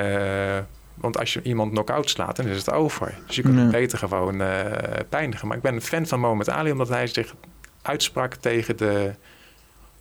want 1.01 1.17
als 1.17 1.33
je 1.33 1.41
iemand 1.41 1.71
knock-out 1.71 2.09
slaat, 2.09 2.35
dan 2.35 2.45
is 2.47 2.57
het 2.57 2.71
over. 2.71 3.17
Dus 3.27 3.35
je 3.35 3.41
kunt 3.41 3.59
het 3.59 3.71
beter 3.71 3.97
gewoon 3.97 4.41
uh, 4.41 4.65
pijnigen. 5.09 5.47
Maar 5.47 5.57
ik 5.57 5.63
ben 5.63 5.73
een 5.73 5.81
fan 5.81 6.07
van 6.07 6.19
Mohamed 6.19 6.49
Ali, 6.49 6.71
omdat 6.71 6.89
hij 6.89 7.07
zich 7.07 7.35
uitsprak 7.81 8.35
tegen 8.35 8.77
de 8.77 9.13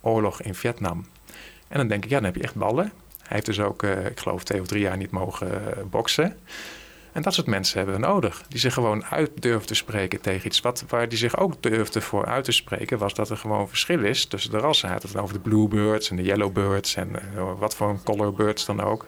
oorlog 0.01 0.41
in 0.41 0.55
Vietnam. 0.55 1.05
En 1.67 1.77
dan 1.77 1.87
denk 1.87 2.03
ik, 2.03 2.09
ja, 2.09 2.15
dan 2.15 2.25
heb 2.25 2.35
je 2.35 2.43
echt 2.43 2.55
ballen. 2.55 2.91
Hij 3.17 3.27
heeft 3.27 3.45
dus 3.45 3.59
ook, 3.59 3.83
uh, 3.83 4.05
ik 4.05 4.19
geloof, 4.19 4.43
twee 4.43 4.61
of 4.61 4.67
drie 4.67 4.81
jaar 4.81 4.97
niet 4.97 5.11
mogen 5.11 5.47
uh, 5.47 5.83
boksen. 5.89 6.37
En 7.11 7.21
dat 7.21 7.33
soort 7.33 7.47
mensen 7.47 7.77
hebben 7.77 7.95
we 7.95 8.01
nodig. 8.01 8.43
Die 8.47 8.59
zich 8.59 8.73
gewoon 8.73 9.05
uit 9.05 9.31
durven 9.41 9.67
te 9.67 9.75
spreken 9.75 10.21
tegen 10.21 10.47
iets. 10.47 10.61
Wat, 10.61 10.83
waar 10.87 11.09
die 11.09 11.17
zich 11.17 11.37
ook 11.37 11.63
durfde 11.63 12.01
voor 12.01 12.25
uit 12.25 12.43
te 12.43 12.51
spreken, 12.51 12.97
was 12.97 13.13
dat 13.13 13.29
er 13.29 13.37
gewoon 13.37 13.67
verschil 13.67 14.03
is 14.03 14.25
tussen 14.25 14.51
de 14.51 14.57
rassen. 14.57 14.87
Hij 14.87 14.97
had 14.97 15.07
het 15.07 15.17
over 15.21 15.33
de 15.33 15.39
bluebirds 15.39 16.09
en 16.09 16.15
de 16.15 16.23
yellowbirds 16.23 16.95
en 16.95 17.09
wat 17.59 17.75
voor 17.75 17.89
een 17.89 18.03
colorbirds 18.03 18.65
dan 18.65 18.81
ook. 18.81 19.07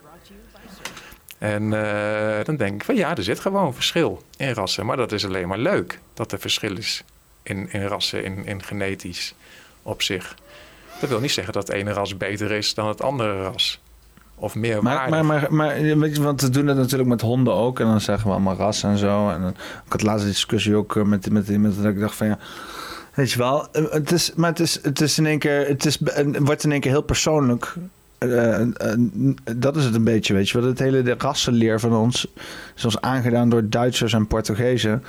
En 1.44 1.64
uh, 1.64 2.44
dan 2.44 2.56
denk 2.56 2.74
ik 2.74 2.84
van 2.84 2.96
ja, 2.96 3.16
er 3.16 3.24
zit 3.24 3.40
gewoon 3.40 3.74
verschil 3.74 4.22
in 4.38 4.52
rassen. 4.52 4.86
Maar 4.86 4.98
dat 4.98 5.12
is 5.12 5.26
alleen 5.26 5.48
maar 5.48 5.58
leuk 5.58 6.00
dat 6.14 6.32
er 6.32 6.40
verschil 6.40 6.78
is 6.78 7.04
in, 7.44 7.72
in 7.72 7.86
rassen, 7.86 8.24
in, 8.24 8.46
in 8.46 8.64
genetisch 8.64 9.36
op 9.82 10.02
zich. 10.02 10.36
Dat 11.00 11.10
wil 11.10 11.20
niet 11.20 11.32
zeggen 11.32 11.54
dat 11.54 11.68
het 11.68 11.76
ene 11.78 11.92
ras 11.92 12.18
beter 12.18 12.52
is 12.52 12.74
dan 12.74 12.88
het 12.88 13.02
andere 13.02 13.42
ras. 13.42 13.82
Of 14.36 14.56
meer 14.56 14.84
maar, 14.84 15.10
maar, 15.10 15.26
maar, 15.26 15.54
maar, 15.54 15.76
weet 15.76 16.16
je, 16.16 16.22
want 16.22 16.42
we 16.42 16.50
doen 16.50 16.66
dat 16.66 16.76
natuurlijk 16.76 17.10
met 17.10 17.22
honden 17.22 17.54
ook. 17.54 17.80
En 17.80 17.86
dan 17.86 18.02
zeggen 18.02 18.28
we 18.28 18.34
allemaal 18.34 18.56
ras 18.56 18.84
en 18.84 18.98
zo. 18.98 19.30
En 19.30 19.48
ik 19.86 19.92
had 19.92 20.02
laatste 20.02 20.28
discussie 20.28 20.76
ook 20.76 20.96
eh, 20.96 21.04
met, 21.04 21.32
met 21.32 21.48
iemand 21.48 21.76
dat 21.76 21.92
ik 21.92 22.00
dacht 22.00 22.16
van 22.16 22.28
ja... 22.28 22.38
Weet 23.14 23.32
je 23.32 23.38
wel, 23.38 23.68
eh, 23.72 23.84
het 23.90 24.12
is, 24.12 24.34
maar 24.36 24.50
het 24.50 24.60
is, 24.60 24.80
het 24.84 25.02
is 25.02 25.18
in 25.18 25.26
één 25.26 25.40
keer, 25.40 25.68
het, 25.68 25.86
is, 25.86 26.00
het 26.04 26.38
wordt 26.40 26.64
in 26.64 26.72
één 26.72 26.82
keer 26.82 26.92
heel 26.92 27.02
persoonlijk 27.02 27.76
uh, 28.24 28.60
dat 29.58 29.76
is 29.76 29.86
het 29.86 29.96
een 29.96 30.04
beetje, 30.04 30.34
weet 30.34 30.50
je 30.50 30.60
wel. 30.60 30.70
Het 30.70 30.80
hele 30.80 31.16
rassenleer 31.18 31.80
van 31.80 31.94
ons 31.94 32.28
ons 32.84 33.02
aangedaan 33.02 33.50
door 33.50 33.70
Duitsers 33.70 34.14
en 34.14 34.28
Portugezen. 34.28 35.04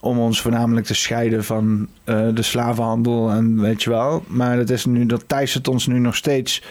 Om 0.00 0.18
ons 0.18 0.40
voornamelijk 0.40 0.86
te 0.86 0.94
scheiden 0.94 1.44
van 1.44 1.88
uh, 2.04 2.28
de 2.34 2.42
slavenhandel 2.42 3.30
en 3.30 3.60
weet 3.60 3.82
je 3.82 3.90
wel. 3.90 4.24
Maar 4.26 4.56
dat 4.56 4.70
is 4.70 4.84
nu, 4.84 5.06
dat 5.06 5.24
het 5.28 5.68
ons 5.68 5.86
nu 5.86 5.98
nog 5.98 6.16
steeds 6.16 6.62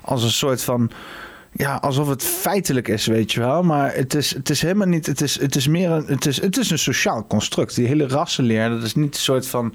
als 0.00 0.22
een 0.22 0.30
soort 0.30 0.62
van 0.62 0.90
ja, 1.52 1.74
alsof 1.74 2.08
het 2.08 2.22
feitelijk 2.22 2.88
is, 2.88 3.06
weet 3.06 3.32
je 3.32 3.40
wel. 3.40 3.62
Maar 3.62 3.94
het 3.94 4.14
is, 4.14 4.34
het 4.34 4.50
is 4.50 4.62
helemaal 4.62 4.86
niet. 4.86 5.06
Het 5.06 5.20
is, 5.20 5.40
het 5.40 5.56
is 5.56 5.68
meer 5.68 5.90
een. 5.90 6.04
Het 6.06 6.26
is, 6.26 6.40
het 6.40 6.56
is 6.56 6.70
een 6.70 6.78
sociaal 6.78 7.26
construct. 7.26 7.74
Die 7.74 7.86
hele 7.86 8.08
rassenleer, 8.08 8.68
dat 8.68 8.82
is 8.82 8.94
niet 8.94 9.14
een 9.14 9.20
soort 9.20 9.46
van 9.46 9.74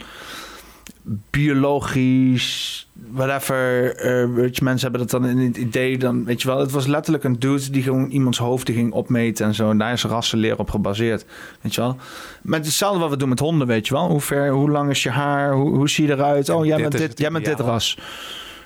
biologisch, 1.29 2.87
whatever. 3.11 3.95
Uh, 3.95 4.35
weet 4.35 4.57
je, 4.57 4.63
mensen 4.63 4.91
hebben 4.91 5.07
dat 5.07 5.21
dan 5.21 5.29
in 5.29 5.37
het 5.37 5.57
idee, 5.57 5.97
dan 5.97 6.25
weet 6.25 6.41
je 6.41 6.47
wel. 6.47 6.59
Het 6.59 6.71
was 6.71 6.87
letterlijk 6.87 7.23
een 7.23 7.39
dude 7.39 7.69
die 7.69 7.83
gewoon 7.83 8.09
iemands 8.09 8.37
hoofd 8.37 8.69
ging 8.69 8.91
opmeten 8.91 9.45
en 9.45 9.53
zo. 9.53 9.69
En 9.69 9.77
daar 9.77 9.93
is 9.93 10.03
rassenleer 10.03 10.59
op 10.59 10.69
gebaseerd, 10.69 11.25
weet 11.61 11.75
je 11.75 11.81
wel. 11.81 11.97
Met 12.41 12.65
hetzelfde 12.65 12.99
wat 12.99 13.09
we 13.09 13.17
doen 13.17 13.29
met 13.29 13.39
honden, 13.39 13.67
weet 13.67 13.87
je 13.87 13.93
wel. 13.93 14.09
Hoe 14.09 14.21
ver, 14.21 14.49
hoe 14.49 14.69
lang 14.69 14.89
is 14.89 15.03
je 15.03 15.09
haar, 15.09 15.53
hoe, 15.53 15.75
hoe 15.75 15.89
zie 15.89 16.07
je 16.07 16.13
eruit? 16.13 16.49
oh, 16.49 16.65
jij 16.65 16.77
bent 16.77 16.97
dit, 16.97 17.19
jij 17.19 17.31
bent 17.31 17.45
dit 17.45 17.59
ras. 17.59 17.97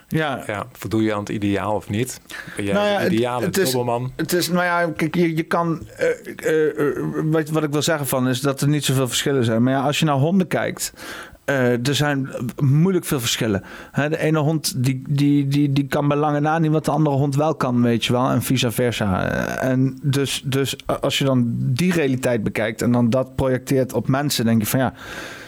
Ja. 0.10 0.44
ja, 0.48 0.68
voldoe 0.72 1.04
je 1.04 1.14
aan 1.14 1.20
het 1.20 1.30
ideaal 1.30 1.76
of 1.76 1.90
niet? 1.90 2.22
Ben 2.56 2.66
jij 2.66 2.74
nou 2.74 2.88
ja, 2.88 3.00
het 3.00 3.12
ideale 3.12 3.46
het, 3.46 3.58
is, 3.58 3.76
Het 4.16 4.34
is, 4.34 4.50
nou 4.50 4.64
ja, 4.64 4.92
kijk, 4.96 5.16
je, 5.16 5.36
je 5.36 5.44
kan... 5.44 5.88
Uh, 6.46 6.76
uh, 6.76 7.32
wat, 7.32 7.50
wat 7.50 7.64
ik 7.64 7.72
wil 7.72 7.82
zeggen 7.82 8.08
van 8.08 8.28
is 8.28 8.42
dat 8.42 8.62
er 8.62 8.68
niet 8.68 8.86
zoveel 8.86 9.08
verschillen 9.08 9.46
zijn. 9.46 9.64
Maar 9.64 9.74
ja, 9.74 9.82
als 9.82 10.00
je 10.00 10.06
naar 10.06 10.16
honden 10.16 10.48
kijkt... 10.48 10.94
Uh, 11.50 11.88
er 11.88 11.96
zijn 11.96 12.30
moeilijk 12.62 13.06
veel 13.06 13.20
verschillen. 13.20 13.64
de 13.94 14.18
ene 14.18 14.40
hond 14.40 14.84
die, 14.84 15.04
die, 15.08 15.48
die, 15.48 15.74
die 15.74 15.88
kan 15.88 16.08
bij 16.08 16.18
lange 16.18 16.40
na 16.40 16.60
niet 16.60 16.72
wat 16.72 16.86
de 16.86 16.92
andere 16.92 17.16
hond 17.16 17.36
wel 17.36 17.56
kan, 17.56 17.82
weet 17.82 18.06
je 18.06 18.14
wel. 18.14 18.30
En 18.30 18.42
vice 18.42 18.72
versa. 18.72 19.28
En 19.60 20.00
dus, 20.02 20.42
dus 20.46 20.76
als 21.00 21.18
je 21.18 21.24
dan 21.24 21.56
die 21.58 21.94
realiteit 21.94 22.44
bekijkt 22.44 22.82
en 22.82 22.92
dan 22.92 23.10
dat 23.10 23.36
projecteert 23.36 23.94
op 23.94 24.08
mensen, 24.08 24.46
denk 24.46 24.62
je 24.62 24.68
van 24.68 24.80
ja. 24.80 24.94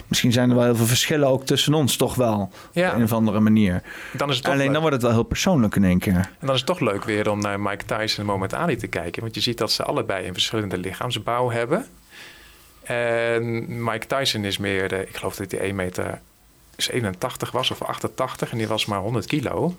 Misschien 0.10 0.32
zijn 0.32 0.50
er 0.50 0.56
wel 0.56 0.66
heel 0.66 0.76
veel 0.76 0.86
verschillen 0.86 1.28
ook 1.28 1.46
tussen 1.46 1.74
ons, 1.74 1.96
toch 1.96 2.16
wel. 2.16 2.50
Ja. 2.72 2.90
Op 2.90 2.96
een 2.96 3.04
of 3.04 3.14
andere 3.14 3.40
manier. 3.40 3.82
Dan 4.18 4.30
is 4.30 4.38
het 4.38 4.48
Alleen 4.48 4.72
dan 4.72 4.82
wordt 4.82 4.96
het 4.96 5.06
wel 5.06 5.14
heel 5.14 5.24
persoonlijk 5.24 5.76
in 5.76 5.84
één 5.84 6.00
keer. 6.00 6.14
En 6.14 6.30
dan 6.40 6.50
is 6.50 6.58
het 6.58 6.66
toch 6.66 6.80
leuk 6.80 7.04
weer 7.04 7.30
om 7.30 7.42
naar 7.42 7.60
Mike 7.60 7.86
Tyson 7.86 8.20
en 8.20 8.26
Moment 8.26 8.54
Ali 8.54 8.76
te 8.76 8.88
kijken. 8.88 9.22
Want 9.22 9.36
je 9.36 9.42
ziet 9.42 9.58
dat 9.58 9.72
ze 9.72 9.84
allebei 9.84 10.28
een 10.28 10.34
verschillende 10.34 10.78
lichaamsbouw 10.78 11.50
hebben. 11.50 11.86
En 12.90 13.84
Mike 13.84 14.08
Tyson 14.08 14.44
is 14.44 14.58
meer, 14.58 14.92
ik 14.94 15.18
geloof 15.18 15.36
dat 15.36 15.52
hij 15.52 15.60
1 15.60 15.76
meter 15.76 16.22
87 16.78 17.52
was 17.52 17.72
of 17.72 17.82
88 17.82 18.52
en 18.52 18.58
die 18.58 18.68
was 18.68 18.86
maar 18.86 19.00
100 19.00 19.26
kilo. 19.26 19.76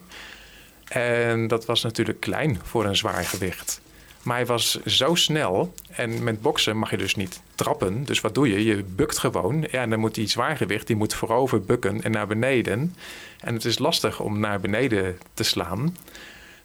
En 0.89 1.49
dat 1.49 1.65
was 1.65 1.83
natuurlijk 1.83 2.21
klein 2.21 2.61
voor 2.63 2.85
een 2.85 2.97
zwaar 2.97 3.25
gewicht. 3.25 3.81
Maar 4.23 4.37
hij 4.37 4.47
was 4.47 4.83
zo 4.85 5.15
snel. 5.15 5.75
En 5.91 6.25
met 6.25 6.43
boksen 6.43 6.77
mag 6.77 6.91
je 6.91 6.97
dus 6.97 7.15
niet 7.15 7.41
trappen. 7.55 8.05
Dus 8.05 8.21
wat 8.21 8.35
doe 8.35 8.49
je? 8.49 8.65
Je 8.65 8.83
bukt 8.83 9.19
gewoon. 9.19 9.67
Ja, 9.71 9.83
en 9.83 9.91
dan 9.91 9.99
moet 9.99 10.15
die 10.15 10.29
zwaargewicht, 10.29 10.87
die 10.87 10.97
moet 10.97 11.15
voorover 11.15 11.63
bukken 11.63 12.03
en 12.03 12.11
naar 12.11 12.27
beneden. 12.27 12.95
En 13.41 13.55
het 13.55 13.65
is 13.65 13.79
lastig 13.79 14.21
om 14.21 14.41
naar 14.41 14.61
beneden 14.61 15.19
te 15.35 15.43
slaan. 15.43 15.97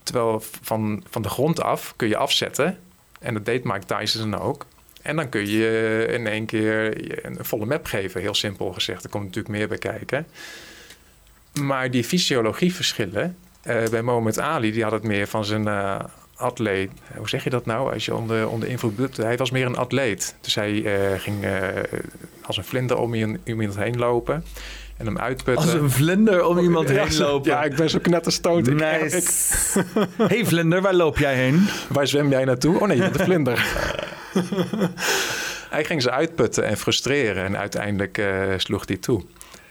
Terwijl 0.04 0.44
van, 0.62 1.04
van 1.10 1.22
de 1.22 1.30
grond 1.30 1.62
af 1.62 1.94
kun 1.96 2.08
je 2.08 2.18
afzetten. 2.18 2.80
En 3.20 3.34
dat 3.34 3.46
deed 3.46 3.64
Mike 3.64 3.86
Tyson 3.86 4.40
ook. 4.40 4.66
En 5.06 5.16
dan 5.16 5.30
kun 5.30 5.48
je 5.48 6.08
in 6.12 6.28
één 6.28 6.46
keer 6.46 6.96
een 7.26 7.46
volle 7.46 7.66
map 7.66 7.86
geven, 7.86 8.22
heel 8.22 8.34
simpel 8.34 8.74
gezegd. 8.74 9.04
Er 9.04 9.10
komt 9.10 9.24
natuurlijk 9.24 9.56
meer 9.56 9.68
bij 9.68 9.78
kijken. 9.78 10.28
Maar 11.62 11.92
die 11.92 12.04
fysiologieverschillen, 12.04 13.38
uh, 13.64 13.88
bij 13.88 14.02
Mohamed 14.02 14.40
Ali, 14.40 14.72
die 14.72 14.84
had 14.84 14.92
het 14.92 15.04
meer 15.04 15.28
van 15.28 15.46
zijn 15.46 15.68
uh, 15.68 16.00
atleet. 16.36 16.92
Hoe 17.16 17.30
zeg 17.30 17.44
je 17.44 17.50
dat 17.50 17.66
nou? 17.66 17.94
Als 17.94 18.06
je 18.06 18.16
onder, 18.16 18.50
onder 18.50 18.70
invloed 18.70 19.18
Hij 19.18 19.38
was 19.38 19.52
meer 19.52 19.66
een 19.66 19.78
atleet. 19.78 20.36
Dus 20.42 20.56
hij 20.56 20.72
uh, 20.72 21.20
ging 21.20 21.46
als 22.42 22.58
een 22.58 22.64
vlinder 22.64 22.98
om 22.98 23.14
iemand 23.44 23.78
heen 23.78 23.98
lopen 23.98 24.44
en 24.98 25.06
hem 25.06 25.18
uitputten. 25.18 25.66
Als 25.66 25.74
een 25.74 25.92
vlinder 25.92 26.46
om 26.46 26.60
iemand 26.60 26.90
heen 26.90 27.18
lopen. 27.18 27.52
Ja, 27.52 27.64
ik 27.64 27.76
ben 27.76 27.90
zo 27.90 28.00
knetterstoot. 28.00 28.66
Nice. 28.66 29.18
Ik, 29.18 29.30
hey 30.32 30.46
vlinder, 30.46 30.82
waar 30.82 30.94
loop 30.94 31.18
jij 31.18 31.36
heen? 31.36 31.68
Waar 31.90 32.08
zwem 32.08 32.30
jij 32.30 32.46
naartoe? 32.46 32.80
Oh 32.80 32.88
nee, 32.88 32.98
je 32.98 33.04
bent 33.04 33.20
een 33.20 33.26
vlinder. 33.26 33.66
hij 35.76 35.86
ging 35.86 36.02
ze 36.02 36.12
uitputten 36.12 36.64
en 36.64 36.78
frustreren 36.78 37.44
en 37.44 37.58
uiteindelijk 37.58 38.18
uh, 38.18 38.54
sloeg 38.58 38.88
hij 38.88 38.98
toe. 38.98 39.24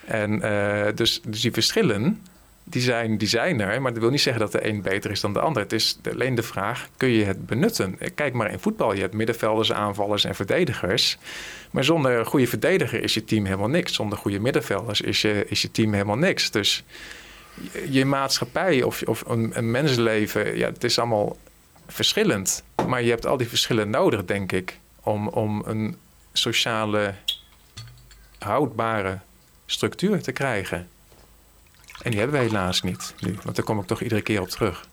En 0.05 0.44
uh, 0.44 0.86
dus, 0.94 1.20
dus 1.27 1.41
die 1.41 1.53
verschillen, 1.53 2.20
die 2.65 2.83
zijn, 2.83 3.18
die 3.18 3.39
er. 3.39 3.83
Maar 3.83 3.93
dat 3.93 4.02
wil 4.02 4.10
niet 4.10 4.20
zeggen 4.20 4.43
dat 4.43 4.52
de 4.52 4.68
een 4.68 4.83
beter 4.83 5.10
is 5.10 5.20
dan 5.20 5.33
de 5.33 5.41
ander. 5.41 5.62
Het 5.62 5.73
is 5.73 5.99
alleen 6.12 6.34
de 6.34 6.43
vraag, 6.43 6.89
kun 6.97 7.09
je 7.09 7.25
het 7.25 7.47
benutten? 7.47 7.99
Kijk 8.15 8.33
maar 8.33 8.51
in 8.51 8.59
voetbal. 8.59 8.94
Je 8.94 9.01
hebt 9.01 9.15
middenvelders, 9.15 9.73
aanvallers 9.73 10.25
en 10.25 10.34
verdedigers. 10.34 11.18
Maar 11.70 11.84
zonder 11.84 12.18
een 12.18 12.25
goede 12.25 12.47
verdediger 12.47 13.02
is 13.02 13.15
je 13.15 13.25
team 13.25 13.44
helemaal 13.44 13.68
niks. 13.68 13.94
Zonder 13.94 14.18
goede 14.18 14.41
middenvelders 14.41 15.01
is 15.01 15.23
je, 15.23 15.44
is 15.49 15.62
je 15.62 15.70
team 15.70 15.93
helemaal 15.93 16.17
niks. 16.17 16.51
Dus 16.51 16.84
je 17.89 18.05
maatschappij 18.05 18.83
of, 18.83 19.02
of 19.02 19.25
een, 19.26 19.51
een 19.55 19.70
mensenleven, 19.70 20.57
ja, 20.57 20.68
het 20.68 20.84
is 20.84 20.99
allemaal 20.99 21.36
verschillend. 21.86 22.65
Maar 22.89 23.02
je 23.02 23.10
hebt 23.10 23.26
al 23.26 23.36
die 23.36 23.49
verschillen 23.49 23.91
nodig, 23.91 24.25
denk 24.25 24.52
ik, 24.52 24.78
om, 25.02 25.28
om 25.28 25.62
een 25.67 25.97
sociale, 26.33 27.15
houdbare 28.39 29.18
structuur 29.67 30.23
te 30.23 30.33
krijgen. 30.33 30.89
En 32.05 32.10
die 32.10 32.18
hebben 32.18 32.41
we 32.41 32.47
helaas 32.47 32.83
niet 32.83 33.15
nu, 33.20 33.36
want 33.42 33.57
daar 33.57 33.65
kom 33.65 33.78
ik 33.78 33.86
toch 33.86 34.00
iedere 34.00 34.23
keer 34.23 34.41
op 34.41 34.49
terug. 34.49 34.89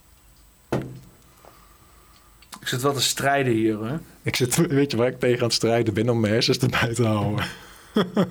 Ik 2.60 2.68
zit 2.68 2.82
wel 2.82 2.94
te 2.94 3.02
strijden 3.02 3.54
hier, 3.54 3.86
hè? 3.86 3.98
Ik 4.22 4.36
zit, 4.36 4.56
weet 4.56 4.92
je 4.92 4.98
waar 4.98 5.08
ik 5.08 5.20
tegen 5.20 5.38
aan 5.38 5.44
het 5.44 5.54
strijden 5.54 5.94
ben 5.94 6.10
om 6.10 6.20
mijn 6.20 6.34
hersens 6.34 6.58
erbij 6.58 6.94
te 6.94 7.06
houden? 7.06 7.46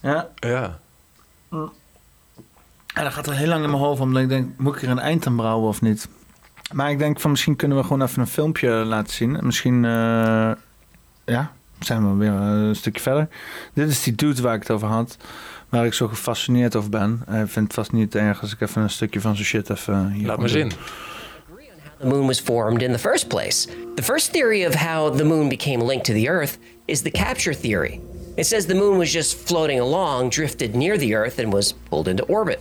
ja? 0.00 0.28
Ja. 0.34 0.78
En 1.50 3.02
dan 3.02 3.12
gaat 3.12 3.26
er 3.26 3.36
heel 3.36 3.48
lang 3.48 3.64
in 3.64 3.70
mijn 3.70 3.82
hoofd 3.82 4.00
om. 4.00 4.16
ik 4.16 4.28
denk, 4.28 4.58
moet 4.58 4.76
ik 4.76 4.82
er 4.82 4.88
een 4.88 4.98
eind 4.98 5.26
aan 5.26 5.36
brouwen 5.36 5.68
of 5.68 5.80
niet? 5.80 6.08
Maar 6.72 6.90
ik 6.90 6.98
denk 6.98 7.20
van 7.20 7.30
misschien 7.30 7.56
kunnen 7.56 7.76
we 7.76 7.82
gewoon 7.82 8.02
even 8.02 8.20
een 8.20 8.26
filmpje 8.26 8.70
laten 8.70 9.12
zien. 9.12 9.38
Misschien, 9.40 9.84
uh, 9.84 10.52
ja, 11.24 11.52
zijn 11.78 12.10
we 12.10 12.16
weer 12.16 12.32
een 12.32 12.76
stukje 12.76 13.02
verder. 13.02 13.28
Dit 13.72 13.88
is 13.88 14.02
die 14.02 14.14
dude 14.14 14.42
waar 14.42 14.54
ik 14.54 14.60
het 14.60 14.70
over 14.70 14.88
had. 14.88 15.16
Waar 15.72 15.86
ik 15.86 15.92
zo 15.94 16.08
gefascineerd 16.08 16.76
over 16.76 16.90
ben. 16.90 17.20
Ik 17.28 17.48
vind 17.50 17.66
het 17.66 17.74
vast 17.74 17.92
niet 17.92 18.14
erg 18.14 18.40
als 18.40 18.52
ik 18.52 18.60
even 18.60 18.82
een 18.82 18.90
stukje 18.90 19.20
van 19.20 19.34
zijn 19.34 19.46
shit 19.46 19.70
even 19.70 20.10
hier 20.10 20.26
Laat 20.26 20.38
me 20.38 20.48
zien. 20.48 20.72
the 22.00 22.06
moon 22.06 22.26
was 22.26 22.40
formed 22.40 22.82
in 22.82 22.92
the 22.92 22.98
first 22.98 23.28
place. 23.28 23.68
The 23.94 24.02
first 24.02 24.32
theory 24.32 24.66
of 24.66 24.74
how 24.74 25.16
the 25.16 25.24
moon 25.24 25.48
became 25.48 25.84
linked 25.84 26.04
to 26.06 26.12
the 26.12 26.28
Earth 26.28 26.58
is 26.84 27.02
the 27.02 27.10
capture 27.10 27.54
theory. 27.54 28.00
It 28.36 28.46
says 28.46 28.66
the 28.66 28.74
moon 28.74 28.98
was 28.98 29.12
just 29.12 29.34
floating 29.46 29.80
along, 29.80 30.30
drifted 30.30 30.74
near 30.74 30.98
the 30.98 31.14
Earth, 31.14 31.38
and 31.38 31.52
was 31.52 31.72
pulled 31.72 32.08
into 32.08 32.24
orbit. 32.24 32.60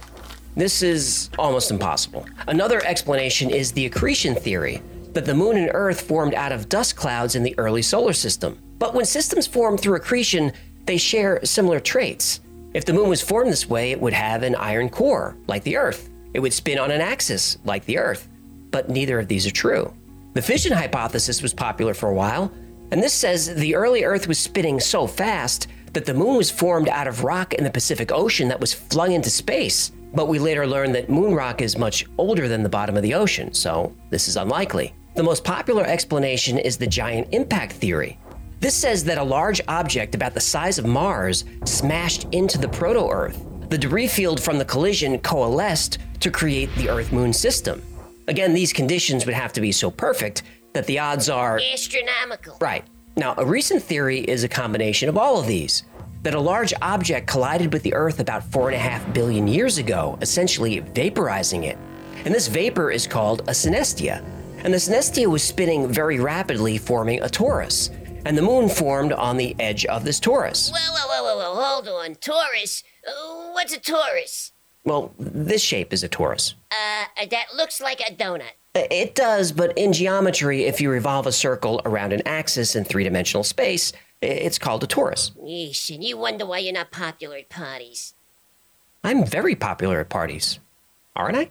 This 0.56 0.82
is 0.82 1.30
almost 1.38 1.70
impossible. 1.72 2.24
Another 2.48 2.82
explanation 2.86 3.50
is 3.50 3.72
the 3.72 3.86
accretion 3.86 4.36
theory 4.36 4.82
that 5.14 5.26
the 5.26 5.34
moon 5.34 5.58
and 5.58 5.70
Earth 5.74 6.02
formed 6.02 6.34
out 6.34 6.52
of 6.52 6.68
dust 6.70 6.96
clouds 6.96 7.36
in 7.36 7.44
the 7.44 7.56
early 7.58 7.82
solar 7.82 8.14
system. 8.14 8.58
But 8.78 8.94
when 8.94 9.06
systems 9.06 9.48
form 9.48 9.78
through 9.78 9.96
accretion, 9.98 10.52
they 10.86 10.98
share 10.98 11.40
similar 11.44 11.80
traits. 11.82 12.40
If 12.74 12.86
the 12.86 12.94
moon 12.94 13.10
was 13.10 13.22
formed 13.22 13.52
this 13.52 13.70
way, 13.70 13.92
it 13.92 14.00
would 14.00 14.14
have 14.14 14.44
an 14.44 14.56
iron 14.56 14.90
core, 14.90 15.36
like 15.48 15.64
the 15.64 15.76
Earth. 15.76 16.10
It 16.34 16.40
would 16.40 16.54
spin 16.54 16.80
on 16.80 16.92
an 16.92 17.02
axis, 17.02 17.58
like 17.66 17.86
the 17.86 17.98
Earth. 17.98 18.30
But 18.72 18.90
neither 18.90 19.20
of 19.20 19.28
these 19.28 19.46
are 19.46 19.52
true. 19.52 19.94
The 20.34 20.42
fission 20.42 20.72
hypothesis 20.72 21.42
was 21.42 21.54
popular 21.54 21.94
for 21.94 22.10
a 22.10 22.14
while, 22.14 22.50
and 22.92 23.04
this 23.04 23.14
says 23.14 23.54
the 23.54 23.76
early 23.76 24.06
Earth 24.06 24.28
was 24.28 24.40
spinning 24.40 24.80
so 24.80 25.06
fast 25.06 25.68
that 25.92 26.06
the 26.06 26.14
moon 26.14 26.38
was 26.38 26.50
formed 26.50 26.88
out 26.88 27.08
of 27.08 27.26
rock 27.26 27.54
in 27.54 27.66
the 27.66 27.70
Pacific 27.70 28.14
Ocean 28.14 28.48
that 28.48 28.62
was 28.62 28.74
flung 28.74 29.12
into 29.12 29.30
space. 29.30 29.92
But 30.14 30.30
we 30.30 30.40
later 30.40 30.66
learned 30.66 30.96
that 30.96 31.10
moon 31.10 31.34
rock 31.34 31.62
is 31.62 31.78
much 31.78 32.06
older 32.18 32.48
than 32.48 32.64
the 32.64 32.70
bottom 32.70 32.96
of 32.96 33.04
the 33.04 33.14
ocean, 33.14 33.54
so 33.54 33.94
this 34.10 34.30
is 34.30 34.38
unlikely. 34.38 34.94
The 35.16 35.24
most 35.24 35.44
popular 35.44 35.86
explanation 35.86 36.58
is 36.58 36.78
the 36.78 36.88
giant 36.88 37.28
impact 37.34 37.74
theory. 37.74 38.18
This 38.62 38.76
says 38.76 39.04
that 39.06 39.18
a 39.18 39.24
large 39.24 39.60
object 39.68 40.14
about 40.14 40.36
the 40.36 40.40
size 40.40 40.78
of 40.78 40.86
Mars 40.86 41.46
smashed 41.66 42.28
into 42.32 42.60
the 42.60 42.68
proto 42.68 43.10
Earth. 43.10 43.44
The 43.70 43.78
debris 43.78 44.08
field 44.08 44.40
from 44.40 44.60
the 44.60 44.66
collision 44.66 45.18
coalesced 45.18 45.98
to 46.20 46.30
create 46.30 46.70
the 46.76 46.88
Earth 46.88 47.12
Moon 47.12 47.34
system. 47.34 47.82
Again, 48.28 48.54
these 48.54 48.72
conditions 48.72 49.26
would 49.26 49.34
have 49.34 49.52
to 49.54 49.62
be 49.62 49.72
so 49.72 49.90
perfect 49.90 50.44
that 50.74 50.86
the 50.86 51.00
odds 51.00 51.28
are 51.28 51.60
astronomical. 51.74 52.56
Right. 52.62 52.86
Now, 53.18 53.34
a 53.40 53.44
recent 53.44 53.82
theory 53.82 54.20
is 54.20 54.44
a 54.44 54.48
combination 54.48 55.10
of 55.10 55.18
all 55.18 55.40
of 55.40 55.48
these 55.48 55.82
that 56.22 56.36
a 56.36 56.40
large 56.40 56.72
object 56.84 57.26
collided 57.26 57.74
with 57.74 57.82
the 57.82 57.96
Earth 57.96 58.20
about 58.20 58.44
four 58.44 58.70
and 58.70 58.76
a 58.76 58.80
half 58.80 59.12
billion 59.12 59.48
years 59.48 59.80
ago, 59.80 60.20
essentially 60.22 60.82
vaporizing 60.82 61.64
it. 61.64 61.80
And 62.26 62.36
this 62.36 62.48
vapor 62.48 62.92
is 62.92 63.08
called 63.08 63.42
a 63.42 63.54
synestia. 63.54 64.24
And 64.64 64.72
the 64.72 64.78
synestia 64.78 65.26
was 65.26 65.42
spinning 65.42 65.92
very 65.92 66.20
rapidly, 66.20 66.78
forming 66.78 67.22
a 67.22 67.26
torus. 67.26 67.90
And 68.26 68.38
the 68.38 68.42
moon 68.42 68.70
formed 68.70 69.14
on 69.14 69.38
the 69.38 69.56
edge 69.60 69.86
of 69.86 70.04
this 70.04 70.20
torus. 70.20 70.72
Whoa, 70.72 70.78
whoa, 70.94 71.08
whoa, 71.08 71.24
whoa, 71.24 71.38
whoa, 71.38 71.64
hold 71.64 71.88
on. 71.88 72.16
Torus? 72.16 72.84
Uh, 73.08 73.52
what's 73.54 73.74
a 73.74 73.80
torus? 73.80 74.52
Well, 74.84 75.14
this 75.18 75.62
shape 75.62 75.94
is 75.94 76.04
a 76.04 76.10
torus. 76.10 76.54
Uh, 76.72 77.26
that 77.30 77.48
looks 77.56 77.82
like 77.82 78.00
a 78.02 78.14
donut. 78.14 78.54
It 78.74 79.16
does, 79.16 79.52
but 79.52 79.78
in 79.78 79.92
geometry, 79.92 80.64
if 80.64 80.80
you 80.80 80.90
revolve 80.90 81.28
a 81.28 81.32
circle 81.32 81.82
around 81.84 82.14
an 82.14 82.22
axis 82.26 82.76
in 82.76 82.86
three 82.86 83.04
dimensional 83.04 83.44
space, 83.44 83.92
it's 84.22 84.58
called 84.58 84.84
a 84.84 84.88
torus. 84.88 85.32
Yeesh, 85.38 85.94
and 85.94 86.04
you 86.04 86.18
wonder 86.18 86.46
why 86.46 86.60
you're 86.60 86.74
not 86.74 86.92
popular 86.92 87.38
at 87.38 87.50
parties. 87.50 88.14
I'm 89.04 89.26
very 89.26 89.56
popular 89.56 90.00
at 90.00 90.10
parties, 90.10 90.60
aren't 91.16 91.38
I? 91.38 91.50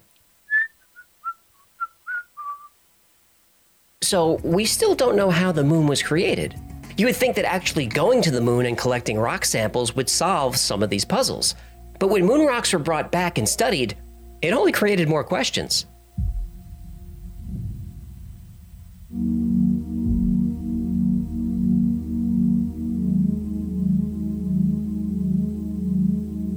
So, 4.02 4.40
we 4.42 4.64
still 4.64 4.94
don't 4.94 5.14
know 5.14 5.28
how 5.28 5.52
the 5.52 5.62
moon 5.62 5.86
was 5.86 6.02
created. 6.02 6.58
You 6.96 7.04
would 7.06 7.16
think 7.16 7.36
that 7.36 7.44
actually 7.44 7.86
going 7.86 8.22
to 8.22 8.30
the 8.30 8.40
moon 8.40 8.64
and 8.64 8.76
collecting 8.76 9.18
rock 9.18 9.44
samples 9.44 9.94
would 9.94 10.08
solve 10.08 10.56
some 10.56 10.82
of 10.82 10.88
these 10.88 11.04
puzzles. 11.04 11.54
But 11.98 12.08
when 12.08 12.24
moon 12.24 12.46
rocks 12.46 12.72
were 12.72 12.78
brought 12.78 13.12
back 13.12 13.36
and 13.36 13.46
studied, 13.46 13.96
it 14.40 14.54
only 14.54 14.72
created 14.72 15.06
more 15.06 15.22
questions. 15.22 15.84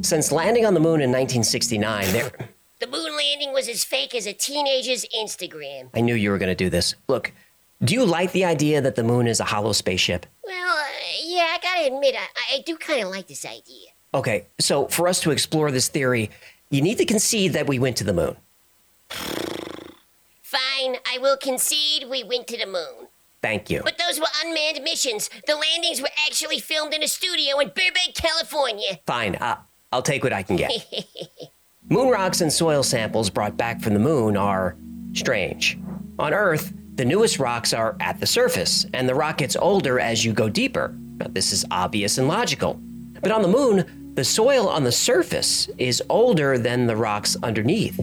Since 0.01 0.31
landing 0.31 0.65
on 0.65 0.73
the 0.73 0.79
moon 0.79 1.01
in 1.01 1.11
1969, 1.11 2.11
there. 2.13 2.31
The 2.83 2.89
moon 2.89 3.15
landing 3.15 3.53
was 3.53 3.69
as 3.69 3.85
fake 3.85 4.13
as 4.13 4.27
a 4.27 4.33
teenager's 4.33 5.05
Instagram. 5.17 5.87
I 5.93 6.01
knew 6.01 6.15
you 6.15 6.31
were 6.31 6.37
going 6.37 6.49
to 6.49 6.63
do 6.65 6.69
this. 6.69 6.95
Look, 7.07 7.31
do 7.81 7.93
you 7.93 8.03
like 8.05 8.33
the 8.33 8.43
idea 8.43 8.81
that 8.81 8.95
the 8.95 9.05
moon 9.05 9.25
is 9.25 9.39
a 9.39 9.45
hollow 9.45 9.71
spaceship? 9.71 10.25
Well, 10.43 10.77
uh, 10.77 10.83
yeah, 11.23 11.47
I 11.55 11.59
gotta 11.63 11.95
admit, 11.95 12.13
I, 12.17 12.55
I 12.55 12.59
do 12.65 12.75
kind 12.75 13.01
of 13.01 13.09
like 13.09 13.27
this 13.27 13.45
idea. 13.45 13.87
Okay, 14.13 14.47
so 14.59 14.87
for 14.87 15.07
us 15.07 15.21
to 15.21 15.31
explore 15.31 15.71
this 15.71 15.87
theory, 15.87 16.29
you 16.71 16.81
need 16.81 16.97
to 16.97 17.05
concede 17.05 17.53
that 17.53 17.67
we 17.67 17.79
went 17.79 17.95
to 17.97 18.03
the 18.03 18.11
moon. 18.11 18.35
Fine, 19.07 20.97
I 21.09 21.19
will 21.21 21.37
concede 21.37 22.09
we 22.09 22.25
went 22.25 22.47
to 22.47 22.57
the 22.57 22.65
moon. 22.65 23.07
Thank 23.41 23.69
you. 23.69 23.81
But 23.81 23.97
those 23.97 24.19
were 24.19 24.27
unmanned 24.43 24.83
missions. 24.83 25.29
The 25.47 25.55
landings 25.55 26.01
were 26.01 26.11
actually 26.27 26.59
filmed 26.59 26.93
in 26.93 27.01
a 27.01 27.07
studio 27.07 27.59
in 27.59 27.69
Burbank, 27.69 28.13
California. 28.13 28.99
Fine, 29.05 29.37
uh, 29.37 29.55
I'll 29.93 30.01
take 30.01 30.21
what 30.21 30.33
I 30.33 30.43
can 30.43 30.57
get. 30.57 30.69
moon 31.89 32.09
rocks 32.09 32.41
and 32.41 32.51
soil 32.51 32.83
samples 32.83 33.29
brought 33.29 33.57
back 33.57 33.81
from 33.81 33.93
the 33.93 33.99
moon 33.99 34.37
are 34.37 34.75
strange. 35.13 35.77
On 36.19 36.33
Earth, 36.33 36.73
the 36.95 37.05
newest 37.05 37.39
rocks 37.39 37.73
are 37.73 37.95
at 37.99 38.19
the 38.19 38.27
surface, 38.27 38.85
and 38.93 39.09
the 39.09 39.15
rock 39.15 39.37
gets 39.37 39.55
older 39.55 39.99
as 39.99 40.23
you 40.23 40.31
go 40.31 40.47
deeper. 40.49 40.95
Now, 41.17 41.27
this 41.29 41.51
is 41.51 41.65
obvious 41.71 42.17
and 42.17 42.27
logical. 42.27 42.79
But 43.21 43.31
on 43.31 43.41
the 43.41 43.47
moon, 43.47 44.13
the 44.15 44.23
soil 44.23 44.67
on 44.69 44.83
the 44.83 44.91
surface 44.91 45.69
is 45.77 46.03
older 46.09 46.57
than 46.57 46.85
the 46.85 46.95
rocks 46.95 47.35
underneath, 47.41 47.99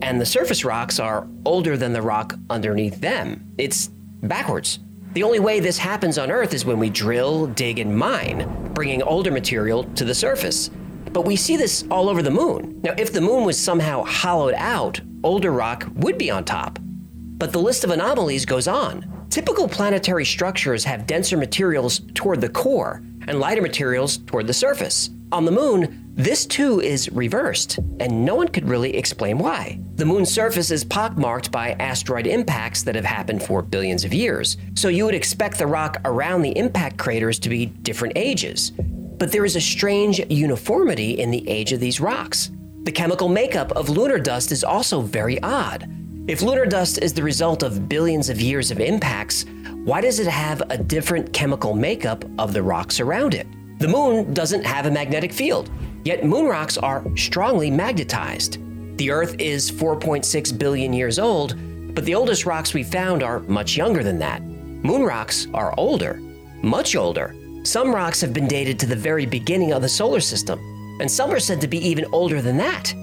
and 0.00 0.18
the 0.18 0.26
surface 0.26 0.64
rocks 0.64 0.98
are 0.98 1.26
older 1.44 1.76
than 1.76 1.92
the 1.92 2.00
rock 2.00 2.34
underneath 2.48 3.00
them. 3.00 3.52
It's 3.58 3.88
backwards. 4.22 4.78
The 5.12 5.22
only 5.22 5.40
way 5.40 5.60
this 5.60 5.76
happens 5.76 6.18
on 6.18 6.30
Earth 6.30 6.54
is 6.54 6.64
when 6.64 6.78
we 6.78 6.88
drill, 6.88 7.48
dig, 7.48 7.78
and 7.78 7.94
mine, 7.94 8.72
bringing 8.72 9.02
older 9.02 9.30
material 9.30 9.84
to 9.96 10.04
the 10.04 10.14
surface. 10.14 10.70
But 11.12 11.26
we 11.26 11.36
see 11.36 11.56
this 11.56 11.84
all 11.90 12.08
over 12.08 12.22
the 12.22 12.30
moon. 12.30 12.80
Now, 12.82 12.94
if 12.96 13.12
the 13.12 13.20
moon 13.20 13.44
was 13.44 13.58
somehow 13.58 14.04
hollowed 14.04 14.54
out, 14.54 15.00
older 15.24 15.50
rock 15.50 15.86
would 15.96 16.18
be 16.18 16.30
on 16.30 16.44
top. 16.44 16.78
But 16.82 17.52
the 17.52 17.58
list 17.58 17.84
of 17.84 17.90
anomalies 17.90 18.44
goes 18.44 18.68
on. 18.68 19.26
Typical 19.30 19.68
planetary 19.68 20.24
structures 20.24 20.84
have 20.84 21.06
denser 21.06 21.36
materials 21.36 22.00
toward 22.14 22.40
the 22.40 22.48
core 22.48 23.02
and 23.26 23.40
lighter 23.40 23.62
materials 23.62 24.18
toward 24.18 24.46
the 24.46 24.52
surface. 24.52 25.10
On 25.32 25.44
the 25.44 25.52
moon, 25.52 26.10
this 26.14 26.44
too 26.44 26.80
is 26.80 27.10
reversed, 27.12 27.78
and 28.00 28.24
no 28.24 28.34
one 28.34 28.48
could 28.48 28.68
really 28.68 28.96
explain 28.96 29.38
why. 29.38 29.78
The 29.94 30.04
moon's 30.04 30.30
surface 30.30 30.72
is 30.72 30.84
pockmarked 30.84 31.52
by 31.52 31.72
asteroid 31.72 32.26
impacts 32.26 32.82
that 32.82 32.96
have 32.96 33.04
happened 33.04 33.42
for 33.42 33.62
billions 33.62 34.04
of 34.04 34.12
years, 34.12 34.56
so 34.74 34.88
you 34.88 35.04
would 35.04 35.14
expect 35.14 35.58
the 35.58 35.66
rock 35.68 35.98
around 36.04 36.42
the 36.42 36.56
impact 36.58 36.98
craters 36.98 37.38
to 37.40 37.48
be 37.48 37.66
different 37.66 38.14
ages. 38.16 38.72
But 39.20 39.30
there 39.32 39.44
is 39.44 39.54
a 39.54 39.60
strange 39.60 40.18
uniformity 40.30 41.20
in 41.20 41.30
the 41.30 41.46
age 41.46 41.72
of 41.72 41.78
these 41.78 42.00
rocks. 42.00 42.50
The 42.84 42.90
chemical 42.90 43.28
makeup 43.28 43.70
of 43.72 43.90
lunar 43.90 44.18
dust 44.18 44.50
is 44.50 44.64
also 44.64 45.02
very 45.02 45.38
odd. 45.42 45.86
If 46.26 46.40
lunar 46.40 46.64
dust 46.64 46.96
is 47.02 47.12
the 47.12 47.22
result 47.22 47.62
of 47.62 47.86
billions 47.86 48.30
of 48.30 48.40
years 48.40 48.70
of 48.70 48.80
impacts, 48.80 49.44
why 49.84 50.00
does 50.00 50.20
it 50.20 50.26
have 50.26 50.62
a 50.70 50.78
different 50.78 51.34
chemical 51.34 51.74
makeup 51.74 52.24
of 52.38 52.54
the 52.54 52.62
rocks 52.62 52.98
around 52.98 53.34
it? 53.34 53.46
The 53.78 53.88
moon 53.88 54.32
doesn't 54.32 54.64
have 54.64 54.86
a 54.86 54.90
magnetic 54.90 55.34
field, 55.34 55.70
yet 56.02 56.24
moon 56.24 56.46
rocks 56.46 56.78
are 56.78 57.04
strongly 57.14 57.70
magnetized. 57.70 58.56
The 58.96 59.10
Earth 59.10 59.36
is 59.38 59.70
4.6 59.70 60.58
billion 60.58 60.94
years 60.94 61.18
old, 61.18 61.56
but 61.94 62.06
the 62.06 62.14
oldest 62.14 62.46
rocks 62.46 62.72
we 62.72 62.84
found 62.84 63.22
are 63.22 63.40
much 63.40 63.76
younger 63.76 64.02
than 64.02 64.18
that. 64.20 64.42
Moon 64.42 65.02
rocks 65.02 65.46
are 65.52 65.74
older, 65.76 66.22
much 66.62 66.96
older, 66.96 67.34
some 67.62 67.94
rocks 67.94 68.20
have 68.22 68.32
been 68.32 68.48
dated 68.48 68.78
to 68.78 68.86
the 68.86 68.96
very 68.96 69.26
beginning 69.26 69.72
of 69.72 69.82
the 69.82 69.88
solar 69.88 70.20
system, 70.20 70.58
and 71.00 71.10
some 71.10 71.30
are 71.30 71.40
said 71.40 71.60
to 71.60 71.68
be 71.68 71.78
even 71.78 72.06
older 72.12 72.40
than 72.40 72.56
that. 72.56 72.94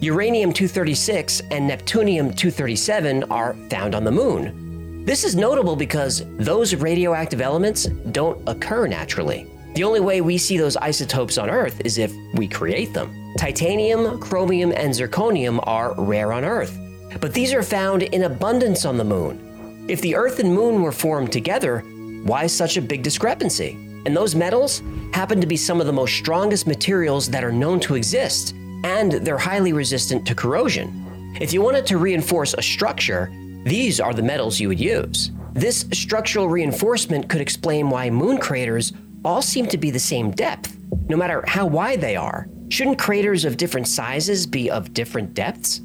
Uranium 0.00 0.52
236 0.52 1.40
and 1.50 1.68
Neptunium 1.68 2.34
237 2.34 3.24
are 3.24 3.54
found 3.68 3.94
on 3.94 4.04
the 4.04 4.10
moon. 4.10 5.04
This 5.04 5.22
is 5.22 5.36
notable 5.36 5.76
because 5.76 6.24
those 6.38 6.74
radioactive 6.74 7.40
elements 7.40 7.86
don't 7.86 8.42
occur 8.48 8.86
naturally. 8.86 9.46
The 9.74 9.84
only 9.84 10.00
way 10.00 10.22
we 10.22 10.38
see 10.38 10.56
those 10.56 10.76
isotopes 10.78 11.36
on 11.36 11.50
Earth 11.50 11.80
is 11.84 11.98
if 11.98 12.12
we 12.34 12.48
create 12.48 12.94
them. 12.94 13.14
Titanium, 13.36 14.18
chromium, 14.18 14.72
and 14.72 14.92
zirconium 14.92 15.60
are 15.64 15.94
rare 15.98 16.32
on 16.32 16.44
Earth, 16.44 16.78
but 17.20 17.34
these 17.34 17.52
are 17.52 17.62
found 17.62 18.02
in 18.02 18.24
abundance 18.24 18.86
on 18.86 18.96
the 18.96 19.04
moon. 19.04 19.86
If 19.88 20.00
the 20.00 20.16
Earth 20.16 20.40
and 20.40 20.54
moon 20.54 20.82
were 20.82 20.92
formed 20.92 21.32
together, 21.32 21.80
why 22.24 22.46
such 22.46 22.76
a 22.76 22.82
big 22.82 23.02
discrepancy? 23.02 23.78
And 24.06 24.16
those 24.16 24.36
metals 24.36 24.84
happen 25.12 25.40
to 25.40 25.48
be 25.48 25.56
some 25.56 25.80
of 25.80 25.86
the 25.88 25.92
most 25.92 26.14
strongest 26.14 26.68
materials 26.68 27.28
that 27.28 27.42
are 27.42 27.50
known 27.50 27.80
to 27.80 27.96
exist, 27.96 28.54
and 28.84 29.10
they're 29.10 29.36
highly 29.36 29.72
resistant 29.72 30.24
to 30.28 30.34
corrosion. 30.34 31.34
If 31.40 31.52
you 31.52 31.60
wanted 31.60 31.86
to 31.86 31.98
reinforce 31.98 32.54
a 32.54 32.62
structure, 32.62 33.32
these 33.64 33.98
are 33.98 34.14
the 34.14 34.22
metals 34.22 34.60
you 34.60 34.68
would 34.68 34.78
use. 34.78 35.32
This 35.54 35.86
structural 35.92 36.48
reinforcement 36.48 37.28
could 37.28 37.40
explain 37.40 37.90
why 37.90 38.08
moon 38.08 38.38
craters 38.38 38.92
all 39.24 39.42
seem 39.42 39.66
to 39.66 39.76
be 39.76 39.90
the 39.90 39.98
same 39.98 40.30
depth, 40.30 40.76
no 41.08 41.16
matter 41.16 41.42
how 41.48 41.66
wide 41.66 42.00
they 42.00 42.14
are. 42.14 42.46
Shouldn't 42.68 43.00
craters 43.00 43.44
of 43.44 43.56
different 43.56 43.88
sizes 43.88 44.46
be 44.46 44.70
of 44.70 44.94
different 44.94 45.34
depths? 45.34 45.80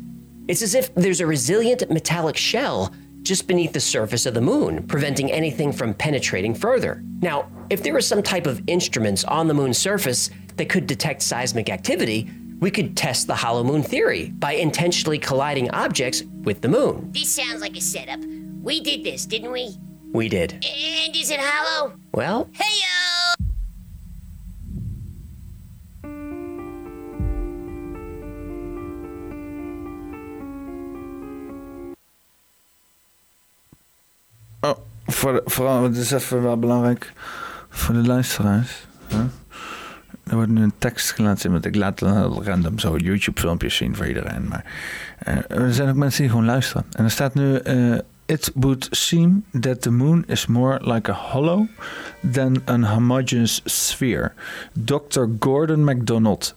It's 0.47 0.61
as 0.61 0.75
if 0.75 0.93
there's 0.93 1.21
a 1.21 1.25
resilient 1.25 1.89
metallic 1.89 2.37
shell 2.37 2.93
just 3.21 3.47
beneath 3.47 3.73
the 3.73 3.79
surface 3.79 4.25
of 4.25 4.33
the 4.33 4.41
moon, 4.41 4.83
preventing 4.83 5.31
anything 5.31 5.71
from 5.71 5.93
penetrating 5.93 6.53
further. 6.53 7.03
Now, 7.21 7.49
if 7.69 7.83
there 7.83 7.93
was 7.93 8.07
some 8.07 8.23
type 8.23 8.47
of 8.47 8.61
instruments 8.67 9.23
on 9.23 9.47
the 9.47 9.53
moon's 9.53 9.77
surface 9.77 10.29
that 10.57 10.69
could 10.69 10.87
detect 10.87 11.21
seismic 11.21 11.69
activity, 11.69 12.29
we 12.59 12.69
could 12.71 12.95
test 12.95 13.27
the 13.27 13.35
hollow 13.35 13.63
moon 13.63 13.83
theory 13.83 14.29
by 14.29 14.53
intentionally 14.53 15.17
colliding 15.17 15.69
objects 15.71 16.23
with 16.43 16.61
the 16.61 16.67
moon. 16.67 17.09
This 17.11 17.29
sounds 17.29 17.61
like 17.61 17.75
a 17.75 17.81
setup. 17.81 18.19
We 18.61 18.81
did 18.81 19.03
this, 19.03 19.25
didn't 19.25 19.51
we? 19.51 19.75
We 20.13 20.29
did. 20.29 20.53
And 20.53 21.15
is 21.15 21.31
it 21.31 21.39
hollow? 21.39 21.93
Well, 22.11 22.45
Heyo! 22.53 23.10
Voor 35.11 35.41
vooral, 35.45 35.83
het 35.83 35.97
is 35.97 36.11
even 36.11 36.43
wel 36.43 36.59
belangrijk 36.59 37.13
voor 37.69 37.95
de 37.95 38.07
luisteraars. 38.07 38.85
Er 40.23 40.35
wordt 40.35 40.51
nu 40.51 40.61
een 40.61 40.73
tekst 40.77 41.11
gelaten 41.11 41.63
ik 41.63 41.75
laat 41.75 42.01
random 42.01 42.79
zo 42.79 42.95
YouTube-filmpjes 42.95 43.75
zien 43.75 43.95
voor 43.95 44.07
iedereen. 44.07 44.47
Maar 44.47 44.65
eh, 45.17 45.57
er 45.57 45.73
zijn 45.73 45.89
ook 45.89 45.95
mensen 45.95 46.21
die 46.21 46.29
gewoon 46.29 46.45
luisteren. 46.45 46.85
En 46.91 47.03
er 47.03 47.11
staat 47.11 47.33
nu: 47.33 47.55
eh, 47.55 47.97
It 48.25 48.51
would 48.55 48.87
seem 48.91 49.43
that 49.59 49.81
the 49.81 49.91
moon 49.91 50.23
is 50.27 50.45
more 50.45 50.93
like 50.93 51.11
a 51.11 51.13
hollow 51.13 51.67
than 52.31 52.61
an 52.65 52.83
homogeneous 52.83 53.61
sphere. 53.65 54.31
Dr. 54.73 55.23
Gordon 55.39 55.83
MacDonald, 55.83 56.53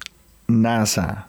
NASA. 0.46 1.26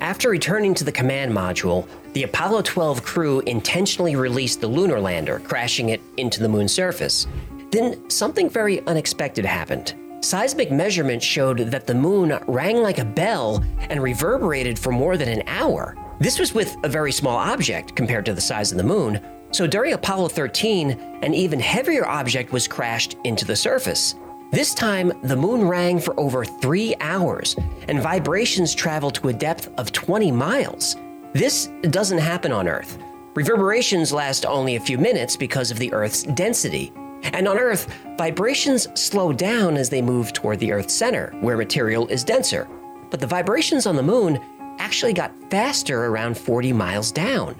After 0.00 0.30
returning 0.30 0.74
to 0.74 0.84
the 0.84 0.92
command 0.92 1.32
module, 1.32 1.88
the 2.12 2.22
Apollo 2.22 2.62
12 2.62 3.02
crew 3.02 3.40
intentionally 3.40 4.14
released 4.14 4.60
the 4.60 4.68
lunar 4.68 5.00
lander, 5.00 5.40
crashing 5.40 5.88
it 5.88 6.00
into 6.16 6.40
the 6.40 6.48
moon's 6.48 6.72
surface. 6.72 7.26
Then 7.72 8.08
something 8.08 8.48
very 8.48 8.86
unexpected 8.86 9.44
happened. 9.44 9.94
Seismic 10.20 10.70
measurements 10.70 11.24
showed 11.24 11.58
that 11.58 11.86
the 11.86 11.94
moon 11.94 12.38
rang 12.46 12.76
like 12.76 12.98
a 12.98 13.04
bell 13.04 13.64
and 13.90 14.00
reverberated 14.00 14.78
for 14.78 14.92
more 14.92 15.16
than 15.16 15.28
an 15.28 15.42
hour. 15.48 15.96
This 16.20 16.38
was 16.38 16.54
with 16.54 16.76
a 16.84 16.88
very 16.88 17.12
small 17.12 17.36
object 17.36 17.96
compared 17.96 18.24
to 18.26 18.34
the 18.34 18.40
size 18.40 18.70
of 18.70 18.78
the 18.78 18.84
moon, 18.84 19.20
so 19.50 19.66
during 19.66 19.94
Apollo 19.94 20.28
13, 20.28 20.90
an 21.22 21.34
even 21.34 21.58
heavier 21.58 22.06
object 22.06 22.52
was 22.52 22.68
crashed 22.68 23.16
into 23.24 23.44
the 23.44 23.56
surface. 23.56 24.14
This 24.50 24.72
time, 24.72 25.12
the 25.22 25.36
moon 25.36 25.68
rang 25.68 26.00
for 26.00 26.18
over 26.18 26.42
three 26.42 26.94
hours, 27.00 27.54
and 27.86 28.00
vibrations 28.00 28.74
traveled 28.74 29.14
to 29.16 29.28
a 29.28 29.32
depth 29.32 29.68
of 29.76 29.92
20 29.92 30.32
miles. 30.32 30.96
This 31.34 31.66
doesn't 31.82 32.16
happen 32.16 32.50
on 32.50 32.66
Earth. 32.66 32.96
Reverberations 33.34 34.10
last 34.10 34.46
only 34.46 34.76
a 34.76 34.80
few 34.80 34.96
minutes 34.96 35.36
because 35.36 35.70
of 35.70 35.78
the 35.78 35.92
Earth's 35.92 36.22
density. 36.22 36.90
And 37.24 37.46
on 37.46 37.58
Earth, 37.58 37.94
vibrations 38.16 38.88
slow 38.98 39.34
down 39.34 39.76
as 39.76 39.90
they 39.90 40.00
move 40.00 40.32
toward 40.32 40.60
the 40.60 40.72
Earth's 40.72 40.94
center, 40.94 41.34
where 41.40 41.58
material 41.58 42.08
is 42.08 42.24
denser. 42.24 42.66
But 43.10 43.20
the 43.20 43.26
vibrations 43.26 43.86
on 43.86 43.96
the 43.96 44.02
moon 44.02 44.40
actually 44.78 45.12
got 45.12 45.34
faster 45.50 46.06
around 46.06 46.38
40 46.38 46.72
miles 46.72 47.12
down, 47.12 47.54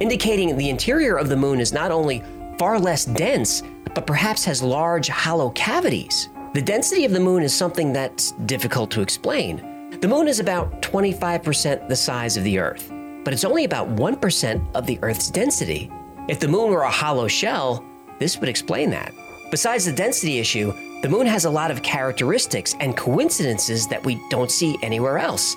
indicating 0.00 0.56
the 0.56 0.70
interior 0.70 1.18
of 1.18 1.28
the 1.28 1.36
moon 1.36 1.60
is 1.60 1.72
not 1.72 1.92
only 1.92 2.24
far 2.58 2.80
less 2.80 3.04
dense, 3.04 3.62
but 3.94 4.06
perhaps 4.06 4.44
has 4.44 4.62
large 4.62 5.08
hollow 5.08 5.50
cavities. 5.50 6.28
The 6.54 6.62
density 6.62 7.04
of 7.04 7.12
the 7.12 7.20
moon 7.20 7.42
is 7.42 7.54
something 7.54 7.92
that's 7.92 8.32
difficult 8.46 8.90
to 8.92 9.00
explain. 9.00 9.90
The 10.00 10.08
moon 10.08 10.28
is 10.28 10.40
about 10.40 10.82
25% 10.82 11.88
the 11.88 11.96
size 11.96 12.36
of 12.36 12.44
the 12.44 12.58
Earth, 12.58 12.92
but 13.24 13.32
it's 13.32 13.44
only 13.44 13.64
about 13.64 13.88
1% 13.88 14.74
of 14.74 14.86
the 14.86 14.98
Earth's 15.02 15.30
density. 15.30 15.90
If 16.28 16.40
the 16.40 16.48
moon 16.48 16.70
were 16.70 16.82
a 16.82 16.90
hollow 16.90 17.28
shell, 17.28 17.84
this 18.18 18.38
would 18.38 18.48
explain 18.48 18.90
that. 18.90 19.12
Besides 19.50 19.84
the 19.84 19.92
density 19.92 20.38
issue, 20.38 20.72
the 21.02 21.08
moon 21.08 21.26
has 21.26 21.44
a 21.44 21.50
lot 21.50 21.70
of 21.70 21.82
characteristics 21.82 22.74
and 22.80 22.96
coincidences 22.96 23.88
that 23.88 24.04
we 24.04 24.20
don't 24.30 24.50
see 24.50 24.76
anywhere 24.82 25.18
else. 25.18 25.56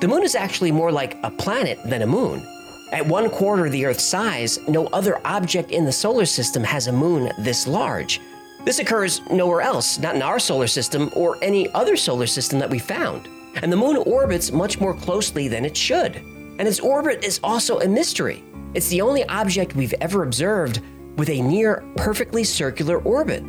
The 0.00 0.08
moon 0.08 0.22
is 0.22 0.34
actually 0.34 0.72
more 0.72 0.90
like 0.90 1.16
a 1.22 1.30
planet 1.30 1.78
than 1.84 2.02
a 2.02 2.06
moon. 2.06 2.46
At 2.92 3.06
one 3.06 3.30
quarter 3.30 3.70
the 3.70 3.86
Earth's 3.86 4.02
size, 4.02 4.58
no 4.66 4.86
other 4.88 5.24
object 5.24 5.70
in 5.70 5.84
the 5.84 5.92
solar 5.92 6.26
system 6.26 6.64
has 6.64 6.88
a 6.88 6.92
moon 6.92 7.30
this 7.38 7.68
large. 7.68 8.20
This 8.64 8.80
occurs 8.80 9.20
nowhere 9.30 9.60
else, 9.60 10.00
not 10.00 10.16
in 10.16 10.22
our 10.22 10.40
solar 10.40 10.66
system 10.66 11.08
or 11.14 11.38
any 11.40 11.70
other 11.72 11.96
solar 11.96 12.26
system 12.26 12.58
that 12.58 12.68
we 12.68 12.80
found. 12.80 13.28
And 13.62 13.72
the 13.72 13.76
moon 13.76 13.96
orbits 13.96 14.50
much 14.50 14.80
more 14.80 14.92
closely 14.92 15.46
than 15.46 15.64
it 15.64 15.76
should. 15.76 16.16
And 16.16 16.62
its 16.62 16.80
orbit 16.80 17.24
is 17.24 17.38
also 17.44 17.78
a 17.78 17.88
mystery. 17.88 18.42
It's 18.74 18.88
the 18.88 19.02
only 19.02 19.24
object 19.28 19.76
we've 19.76 19.94
ever 20.00 20.24
observed 20.24 20.80
with 21.16 21.30
a 21.30 21.40
near 21.40 21.84
perfectly 21.96 22.42
circular 22.42 22.98
orbit. 22.98 23.44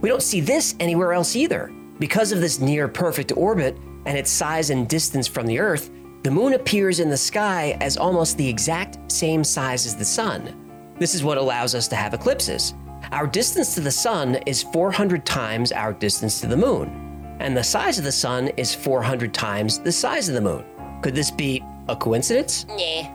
We 0.00 0.08
don't 0.08 0.22
see 0.22 0.40
this 0.40 0.74
anywhere 0.80 1.12
else 1.12 1.36
either. 1.36 1.70
Because 1.98 2.32
of 2.32 2.40
this 2.40 2.60
near 2.60 2.88
perfect 2.88 3.32
orbit 3.36 3.76
and 4.06 4.16
its 4.16 4.30
size 4.30 4.70
and 4.70 4.88
distance 4.88 5.26
from 5.26 5.46
the 5.46 5.58
Earth, 5.58 5.90
the 6.22 6.30
moon 6.30 6.54
appears 6.54 7.00
in 7.00 7.08
the 7.08 7.16
sky 7.16 7.76
as 7.80 7.96
almost 7.96 8.36
the 8.36 8.48
exact 8.48 9.10
same 9.10 9.44
size 9.44 9.86
as 9.86 9.96
the 9.96 10.04
sun. 10.04 10.94
This 10.98 11.14
is 11.14 11.22
what 11.22 11.38
allows 11.38 11.74
us 11.74 11.88
to 11.88 11.96
have 11.96 12.14
eclipses. 12.14 12.74
Our 13.12 13.26
distance 13.26 13.74
to 13.74 13.80
the 13.80 13.90
sun 13.90 14.36
is 14.46 14.62
400 14.62 15.24
times 15.24 15.70
our 15.70 15.92
distance 15.92 16.40
to 16.40 16.46
the 16.46 16.56
moon, 16.56 17.36
and 17.38 17.56
the 17.56 17.62
size 17.62 17.98
of 17.98 18.04
the 18.04 18.12
sun 18.12 18.48
is 18.56 18.74
400 18.74 19.32
times 19.32 19.78
the 19.78 19.92
size 19.92 20.28
of 20.28 20.34
the 20.34 20.40
moon. 20.40 20.64
Could 21.02 21.14
this 21.14 21.30
be 21.30 21.62
a 21.88 21.94
coincidence? 21.94 22.66
Nah. 22.68 23.08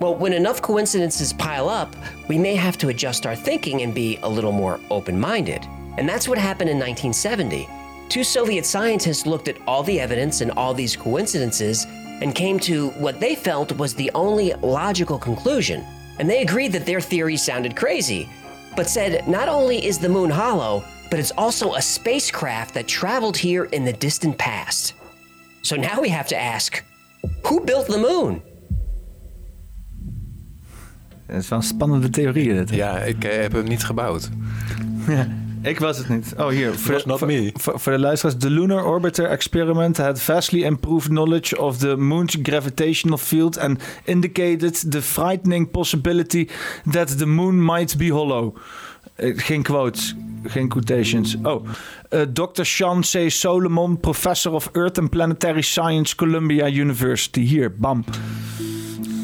Well, 0.00 0.14
when 0.14 0.32
enough 0.32 0.60
coincidences 0.60 1.32
pile 1.32 1.68
up, 1.68 1.94
we 2.28 2.36
may 2.36 2.54
have 2.56 2.76
to 2.78 2.88
adjust 2.88 3.24
our 3.24 3.36
thinking 3.36 3.82
and 3.82 3.94
be 3.94 4.18
a 4.22 4.28
little 4.28 4.52
more 4.52 4.80
open 4.90 5.18
minded. 5.18 5.64
And 5.96 6.08
that's 6.08 6.28
what 6.28 6.38
happened 6.38 6.68
in 6.68 6.76
1970. 6.76 7.68
Two 8.08 8.22
Soviet 8.22 8.66
scientists 8.66 9.26
looked 9.26 9.48
at 9.48 9.56
all 9.66 9.82
the 9.82 9.98
evidence 9.98 10.40
and 10.40 10.50
all 10.52 10.74
these 10.74 10.96
coincidences 10.96 11.86
and 12.20 12.34
came 12.34 12.58
to 12.60 12.90
what 12.90 13.20
they 13.20 13.34
felt 13.34 13.76
was 13.76 13.94
the 13.94 14.10
only 14.14 14.52
logical 14.54 15.18
conclusion. 15.18 15.84
And 16.18 16.28
they 16.28 16.42
agreed 16.42 16.72
that 16.72 16.86
their 16.86 17.00
theory 17.00 17.36
sounded 17.36 17.76
crazy, 17.76 18.28
but 18.74 18.88
said 18.88 19.26
not 19.28 19.48
only 19.48 19.84
is 19.84 19.98
the 19.98 20.08
moon 20.08 20.30
hollow, 20.30 20.84
but 21.10 21.18
it's 21.18 21.32
also 21.32 21.74
a 21.74 21.82
spacecraft 21.82 22.74
that 22.74 22.88
traveled 22.88 23.36
here 23.36 23.64
in 23.64 23.84
the 23.84 23.92
distant 23.92 24.38
past. 24.38 24.94
So 25.62 25.76
now 25.76 26.00
we 26.00 26.08
have 26.08 26.28
to 26.28 26.36
ask 26.36 26.82
who 27.44 27.64
built 27.64 27.86
the 27.86 27.98
moon? 27.98 28.42
Het 31.26 31.42
is 31.42 31.48
wel 31.48 31.58
een 31.58 31.64
spannende 31.64 32.10
theorie 32.10 32.54
dit. 32.54 32.70
Ja, 32.70 32.98
ik 32.98 33.24
eh, 33.24 33.40
heb 33.40 33.52
hem 33.52 33.64
niet 33.64 33.84
gebouwd. 33.84 34.28
Ja, 35.08 35.28
ik 35.66 35.78
was 35.78 35.98
het 35.98 36.08
niet. 36.08 36.34
Oh, 36.36 36.48
hier. 36.48 36.72
Was 36.86 37.04
not 37.04 37.20
me. 37.20 37.50
Voor, 37.54 37.80
voor 37.80 37.92
de 37.92 37.98
luisteraars. 37.98 38.36
The 38.38 38.50
Lunar 38.50 38.84
Orbiter 38.84 39.26
Experiment 39.26 39.96
had 39.96 40.20
vastly 40.20 40.62
improved 40.62 41.08
knowledge 41.08 41.60
of 41.60 41.78
the 41.78 41.96
moon's 41.96 42.36
gravitational 42.42 43.18
field 43.18 43.58
and 43.58 43.82
indicated 44.04 44.90
the 44.92 45.02
frightening 45.02 45.70
possibility 45.70 46.48
that 46.90 47.18
the 47.18 47.26
moon 47.26 47.64
might 47.64 47.96
be 47.96 48.08
hollow. 48.08 48.54
Eh, 49.14 49.32
Geen 49.36 49.62
quotes, 49.62 50.14
geen 50.44 50.68
quotations. 50.68 51.36
Oh. 51.42 51.64
Eh, 52.08 52.20
Dr. 52.32 52.64
Sean 52.64 53.00
C. 53.02 53.30
Solomon, 53.30 54.00
professor 54.00 54.52
of 54.52 54.68
Earth 54.72 54.98
and 54.98 55.10
Planetary 55.10 55.62
Science, 55.62 56.14
Columbia 56.14 56.66
University. 56.68 57.40
Hier, 57.40 57.74
bam. 57.78 58.04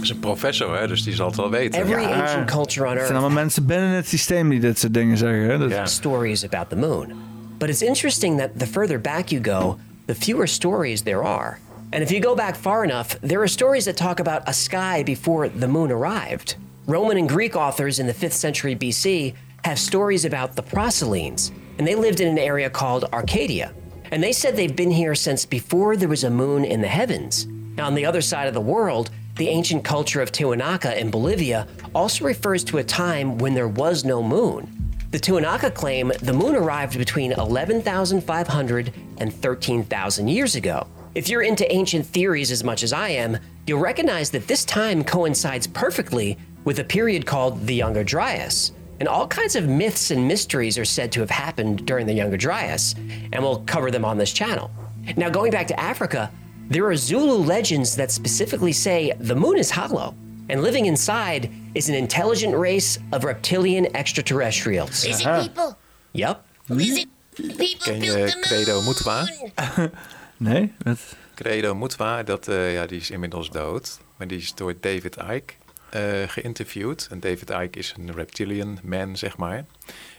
Dat 0.03 0.11
is 0.11 0.17
een 0.17 0.21
professor, 0.23 0.79
hè, 0.79 0.87
dus 0.89 1.03
die 1.05 1.15
zal 1.15 1.27
het 1.27 1.37
wel 1.37 1.51
weten. 1.51 1.81
Every 1.83 2.05
ancient 2.05 2.51
culture 2.51 2.81
on 2.87 2.87
er 2.87 2.91
Het 2.91 2.97
Earth 2.99 3.07
zijn 3.07 3.19
allemaal 3.19 3.43
mensen 3.43 3.67
binnen 3.67 3.89
het 3.91 4.07
systeem 4.09 4.49
die 4.49 4.61
dit 4.61 4.79
soort 4.79 4.95
dingen 4.95 5.17
zeggen. 5.17 5.43
Hè? 5.49 5.59
Dat- 5.59 5.71
Ja. 5.71 5.87
stories 5.87 6.45
about 6.45 6.69
the 6.69 6.77
moon. 6.77 7.13
But 7.59 7.69
it's 7.69 7.83
interesting 7.83 8.39
that 8.39 8.49
the 8.59 8.67
further 8.67 9.01
back 9.01 9.29
you 9.29 9.45
go, 9.45 9.79
the 10.07 10.15
fewer 10.15 10.49
stories 10.49 11.03
there 11.03 11.23
are. 11.23 11.57
And 11.91 12.03
if 12.03 12.11
you 12.11 12.23
go 12.23 12.35
back 12.35 12.57
far 12.57 12.85
enough, 12.85 13.07
there 13.21 13.39
are 13.39 13.49
stories 13.49 13.85
that 13.85 13.97
talk 13.97 14.19
about 14.21 14.41
a 14.49 14.53
sky 14.53 15.03
before 15.05 15.51
the 15.59 15.67
moon 15.69 15.91
arrived. 15.91 16.57
Roman 16.87 17.17
and 17.17 17.29
Greek 17.31 17.55
authors 17.57 17.99
in 17.99 18.07
the 18.07 18.15
5th 18.27 18.33
century 18.39 18.77
BC 18.77 19.35
have 19.61 19.77
stories 19.79 20.25
about 20.25 20.55
the 20.55 20.63
Proselynes, 20.63 21.51
and 21.79 21.87
they 21.87 21.95
lived 21.95 22.21
in 22.21 22.29
an 22.29 22.39
area 22.39 22.71
called 22.71 23.05
Arcadia. 23.13 23.71
And 24.11 24.23
they 24.23 24.33
said 24.33 24.57
they've 24.57 24.75
been 24.77 24.91
here 24.93 25.15
since 25.15 25.47
before 25.49 25.97
there 25.97 26.09
was 26.09 26.25
a 26.25 26.31
moon 26.31 26.65
in 26.65 26.81
the 26.81 26.89
heavens. 26.89 27.47
Now, 27.77 27.87
on 27.87 27.95
the 27.95 28.07
other 28.09 28.21
side 28.23 28.49
of 28.49 28.55
the 28.55 28.73
world, 28.73 29.11
the 29.36 29.49
ancient 29.49 29.83
culture 29.83 30.20
of 30.20 30.31
Tiwanaku 30.31 30.97
in 30.97 31.11
Bolivia 31.11 31.67
also 31.94 32.25
refers 32.25 32.62
to 32.65 32.78
a 32.78 32.85
time 32.85 33.39
when 33.39 33.55
there 33.55 33.69
was 33.69 34.05
no 34.05 34.23
moon. 34.23 34.69
The 35.11 35.19
Tiwanaku 35.19 35.75
claim 35.75 36.12
the 36.20 36.33
moon 36.33 36.55
arrived 36.55 36.99
between 36.99 37.33
11,500 37.33 38.94
and 39.19 39.35
13,000 39.35 40.28
years 40.28 40.55
ago. 40.55 40.86
If 41.15 41.28
you're 41.28 41.43
into 41.43 41.70
ancient 41.70 42.07
theories 42.07 42.51
as 42.51 42.65
much 42.65 42.83
as 42.83 42.93
I 42.93 43.11
am, 43.11 43.39
you'll 43.67 43.81
recognize 43.81 44.31
that 44.31 44.47
this 44.47 44.65
time 44.65 45.05
coincides 45.05 45.67
perfectly 45.67 46.39
with 46.65 46.78
a 46.78 46.85
period 46.85 47.27
called 47.27 47.67
the 47.67 47.75
Younger 47.75 48.05
Dryas. 48.05 48.73
And 49.01 49.09
all 49.09 49.27
kinds 49.27 49.57
of 49.57 49.69
myths 49.69 50.11
and 50.11 50.28
mysteries 50.28 50.78
are 50.78 50.85
said 50.85 51.11
to 51.12 51.20
have 51.20 51.31
happened 51.31 51.86
during 51.86 52.07
the 52.07 52.15
Younger 52.15 52.36
Dryas, 52.36 52.94
and 53.33 53.43
we'll 53.43 53.65
cover 53.65 53.91
them 53.91 54.05
on 54.05 54.17
this 54.17 54.33
channel. 54.33 54.70
Now, 55.17 55.28
going 55.28 55.51
back 55.51 55.67
to 55.69 55.81
Africa, 55.81 56.31
There 56.70 56.84
are 56.86 56.97
Zulu 56.97 57.44
legends 57.44 57.94
that 57.97 58.10
specifically 58.10 58.73
say 58.73 59.12
the 59.20 59.34
moon 59.34 59.58
is 59.58 59.70
hollow, 59.70 60.15
and 60.49 60.62
living 60.62 60.86
inside 60.86 61.50
is 61.74 61.89
an 61.89 61.94
intelligent 61.94 62.55
race 62.55 62.99
of 63.12 63.24
reptilian 63.24 63.86
extraterrestrials. 63.94 65.05
Lizard 65.05 65.42
people? 65.42 65.76
Yep. 66.12 66.44
Lizard 66.68 67.08
people 67.36 67.92
Ken 67.92 68.00
built 68.00 68.18
je 68.18 68.26
the 68.26 68.41
Credo 68.41 68.81
moon. 68.82 68.94
Mutwa? 68.94 69.26
Nee? 70.36 70.73
Wat? 70.82 70.99
Credo 71.34 71.74
Mutwa, 71.74 72.23
dat, 72.23 72.49
eh, 72.49 72.73
ja, 72.73 72.86
die 72.86 73.00
is 73.00 73.10
inmiddels 73.10 73.50
dood. 73.50 74.00
Maar 74.16 74.26
die 74.26 74.39
is 74.39 74.55
door 74.55 74.74
David 74.81 75.16
Icke 75.16 75.55
eh, 75.91 76.02
geïnterviewd. 76.26 77.08
En 77.10 77.20
David 77.20 77.50
Icke 77.50 77.78
is 77.78 77.94
een 77.99 78.12
reptilian 78.12 78.78
man, 78.82 79.16
zeg 79.16 79.36
maar. 79.36 79.65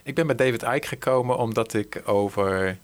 Ik 0.03 0.15
ben 0.15 0.27
bij 0.27 0.35
David 0.35 0.63
Icke 0.63 0.87
gekomen 0.87 1.37
omdat 1.37 1.73
ik 1.73 2.01
over 2.05 2.77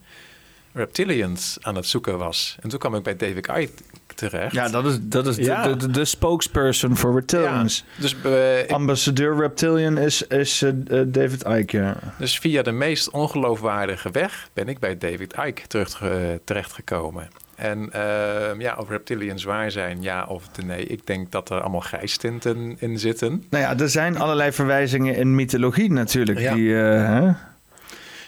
reptilians 0.73 1.57
aan 1.61 1.75
het 1.75 1.85
zoeken 1.85 2.17
was. 2.17 2.57
En 2.61 2.69
toen 2.69 2.79
kwam 2.79 2.95
ik 2.95 3.03
bij 3.03 3.15
David 3.15 3.47
Icke 3.47 3.69
terecht. 4.15 4.53
Ja, 4.53 4.69
dat 4.69 4.85
is, 4.85 4.97
dat 5.01 5.27
is 5.27 5.35
de- 5.35 5.43
Ja. 5.43 5.63
de, 5.67 5.75
de, 5.75 5.91
de 5.91 6.05
spokesperson 6.05 6.95
voor 6.97 7.13
reptilians. 7.13 7.83
Dus, 7.97 8.15
eh, 8.23 8.73
Ambassadeur 8.73 9.35
Reptilian 9.37 9.97
is, 9.97 10.21
is 10.27 10.61
eh, 10.61 10.69
eh, 10.69 11.07
David 11.07 11.43
Icke, 11.47 11.77
ja. 11.77 11.95
dus 12.17 12.39
via 12.39 12.61
de 12.61 12.71
meest 12.71 13.09
ongeloofwaardige 13.09 14.09
weg 14.11 14.49
ben 14.53 14.67
ik 14.67 14.79
bij 14.79 14.97
David 14.97 15.35
Icke 15.45 15.67
terug, 15.67 16.01
terechtgekomen. 16.43 17.27
En 17.55 17.91
eh, 17.91 18.59
ja, 18.59 18.75
of 18.77 18.89
reptilians 18.89 19.43
waar 19.43 19.71
zijn, 19.71 20.01
ja 20.01 20.25
of 20.25 20.43
nee. 20.65 20.85
Ik 20.85 21.07
denk 21.07 21.31
dat 21.31 21.49
er 21.49 21.61
allemaal 21.61 21.79
grijstinten 21.79 22.75
in 22.79 22.99
zitten. 22.99 23.43
Nou 23.49 23.63
ja, 23.63 23.77
er 23.83 23.89
zijn 23.89 24.17
allerlei 24.17 24.51
verwijzingen 24.51 25.15
in 25.15 25.35
mythologie 25.35 25.91
natuurlijk. 25.91 26.39
Ja. 26.39 26.53
Die, 26.53 26.73
hè? 26.73 27.31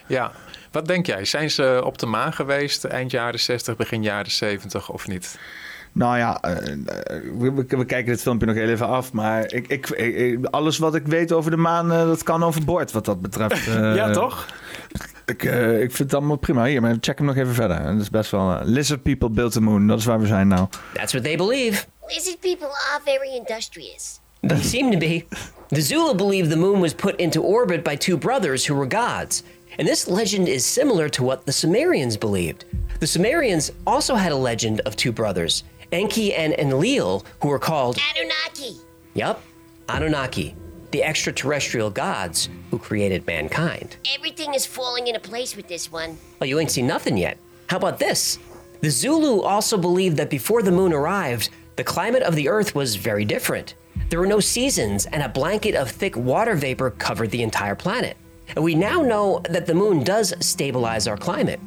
Ja, 0.07 0.31
wat 0.72 0.88
denk 0.88 1.06
jij? 1.06 1.25
Zijn 1.25 1.51
ze 1.51 1.82
op 1.85 1.98
de 1.98 2.06
maan 2.06 2.33
geweest 2.33 2.83
eind 2.83 3.11
jaren 3.11 3.40
60, 3.40 3.75
begin 3.75 4.03
jaren 4.03 4.32
70 4.32 4.90
of 4.90 5.08
niet? 5.08 5.38
Nou 5.93 6.17
ja, 6.17 6.41
eh, 6.41 6.72
eh, 6.72 6.77
we, 7.67 7.85
kijken 7.85 8.06
dit 8.06 8.22
filmpje 8.22 8.48
nog 8.48 8.56
heel 8.56 8.69
even 8.69 8.88
af. 8.88 9.14
Maar 9.14 9.53
ik, 9.53 9.67
ik, 9.67 10.38
alles 10.50 10.77
wat 10.77 10.95
ik 10.95 11.08
weet 11.08 11.32
over 11.32 11.51
de 11.51 11.58
maan, 11.58 11.91
eh, 11.91 12.06
dat 12.06 12.24
kan 12.24 12.43
overboord 12.43 12.91
wat 12.91 13.06
dat 13.06 13.22
betreft. 13.22 13.67
Eh, 13.72 13.95
ja, 13.95 14.11
toch? 14.11 14.48
Ik, 15.25 15.43
ik 15.43 15.91
vind 15.91 15.98
het 15.98 16.14
allemaal 16.14 16.35
prima. 16.35 16.66
Hier, 16.66 16.82
maar 16.82 16.98
check 17.01 17.17
hem 17.17 17.27
nog 17.27 17.35
even 17.35 17.53
verder. 17.53 17.83
Dat 17.83 18.01
is 18.01 18.09
best 18.09 18.32
wel... 18.32 18.59
Lizard 18.64 19.03
people 19.03 19.30
built 19.30 19.51
the 19.51 19.61
moon. 19.61 19.88
Dat 19.88 20.00
is 20.00 20.06
waar 20.06 20.19
we 20.19 20.27
zijn 20.27 20.48
nou. 20.48 20.67
That's 20.93 21.11
what 21.11 21.24
they 21.24 21.38
believe. 21.38 21.85
Lizard 22.08 22.40
people 22.40 22.67
are 22.67 23.01
very 23.06 23.35
industrious. 23.35 24.19
They 24.41 24.61
seem 24.61 24.91
to 24.91 24.98
be. 24.98 25.25
The 25.67 25.82
Zulu 25.82 26.16
believe 26.16 26.50
the 26.50 26.58
moon 26.58 26.80
was 26.80 26.93
put 26.93 27.16
into 27.16 27.41
orbit 27.41 27.83
by 27.83 27.95
two 27.95 28.17
brothers 28.17 28.67
who 28.67 28.75
were 28.75 28.98
gods. 28.98 29.43
And 29.81 29.87
this 29.87 30.07
legend 30.07 30.47
is 30.47 30.63
similar 30.63 31.09
to 31.09 31.23
what 31.23 31.47
the 31.47 31.51
Sumerians 31.51 32.15
believed. 32.15 32.65
The 32.99 33.07
Sumerians 33.07 33.71
also 33.87 34.13
had 34.13 34.31
a 34.31 34.35
legend 34.35 34.79
of 34.81 34.95
two 34.95 35.11
brothers, 35.11 35.63
Enki 35.91 36.35
and 36.35 36.53
Enlil, 36.53 37.25
who 37.41 37.47
were 37.47 37.57
called, 37.57 37.97
Anunnaki. 38.15 38.79
yep, 39.15 39.41
Anunnaki, 39.89 40.53
the 40.91 41.01
extraterrestrial 41.01 41.89
gods 41.89 42.47
who 42.69 42.77
created 42.77 43.25
mankind. 43.25 43.97
Everything 44.15 44.53
is 44.53 44.67
falling 44.67 45.07
into 45.07 45.19
place 45.19 45.55
with 45.55 45.67
this 45.67 45.91
one. 45.91 46.15
Well, 46.39 46.47
you 46.47 46.59
ain't 46.59 46.69
seen 46.69 46.85
nothing 46.85 47.17
yet. 47.17 47.39
How 47.65 47.77
about 47.77 47.97
this? 47.97 48.37
The 48.81 48.91
Zulu 48.91 49.41
also 49.41 49.79
believed 49.79 50.17
that 50.17 50.29
before 50.29 50.61
the 50.61 50.71
moon 50.71 50.93
arrived, 50.93 51.49
the 51.75 51.83
climate 51.83 52.21
of 52.21 52.35
the 52.35 52.49
Earth 52.49 52.75
was 52.75 52.97
very 52.97 53.25
different. 53.25 53.73
There 54.11 54.19
were 54.19 54.27
no 54.27 54.41
seasons, 54.41 55.07
and 55.07 55.23
a 55.23 55.29
blanket 55.29 55.73
of 55.73 55.89
thick 55.89 56.15
water 56.15 56.53
vapor 56.53 56.91
covered 56.91 57.31
the 57.31 57.41
entire 57.41 57.73
planet. 57.73 58.15
And 58.55 58.63
we 58.63 58.75
now 58.75 59.01
know 59.01 59.41
that 59.49 59.65
the 59.65 59.73
moon 59.73 60.03
does 60.03 60.33
stabilize 60.39 61.07
our 61.07 61.17
climate. 61.17 61.59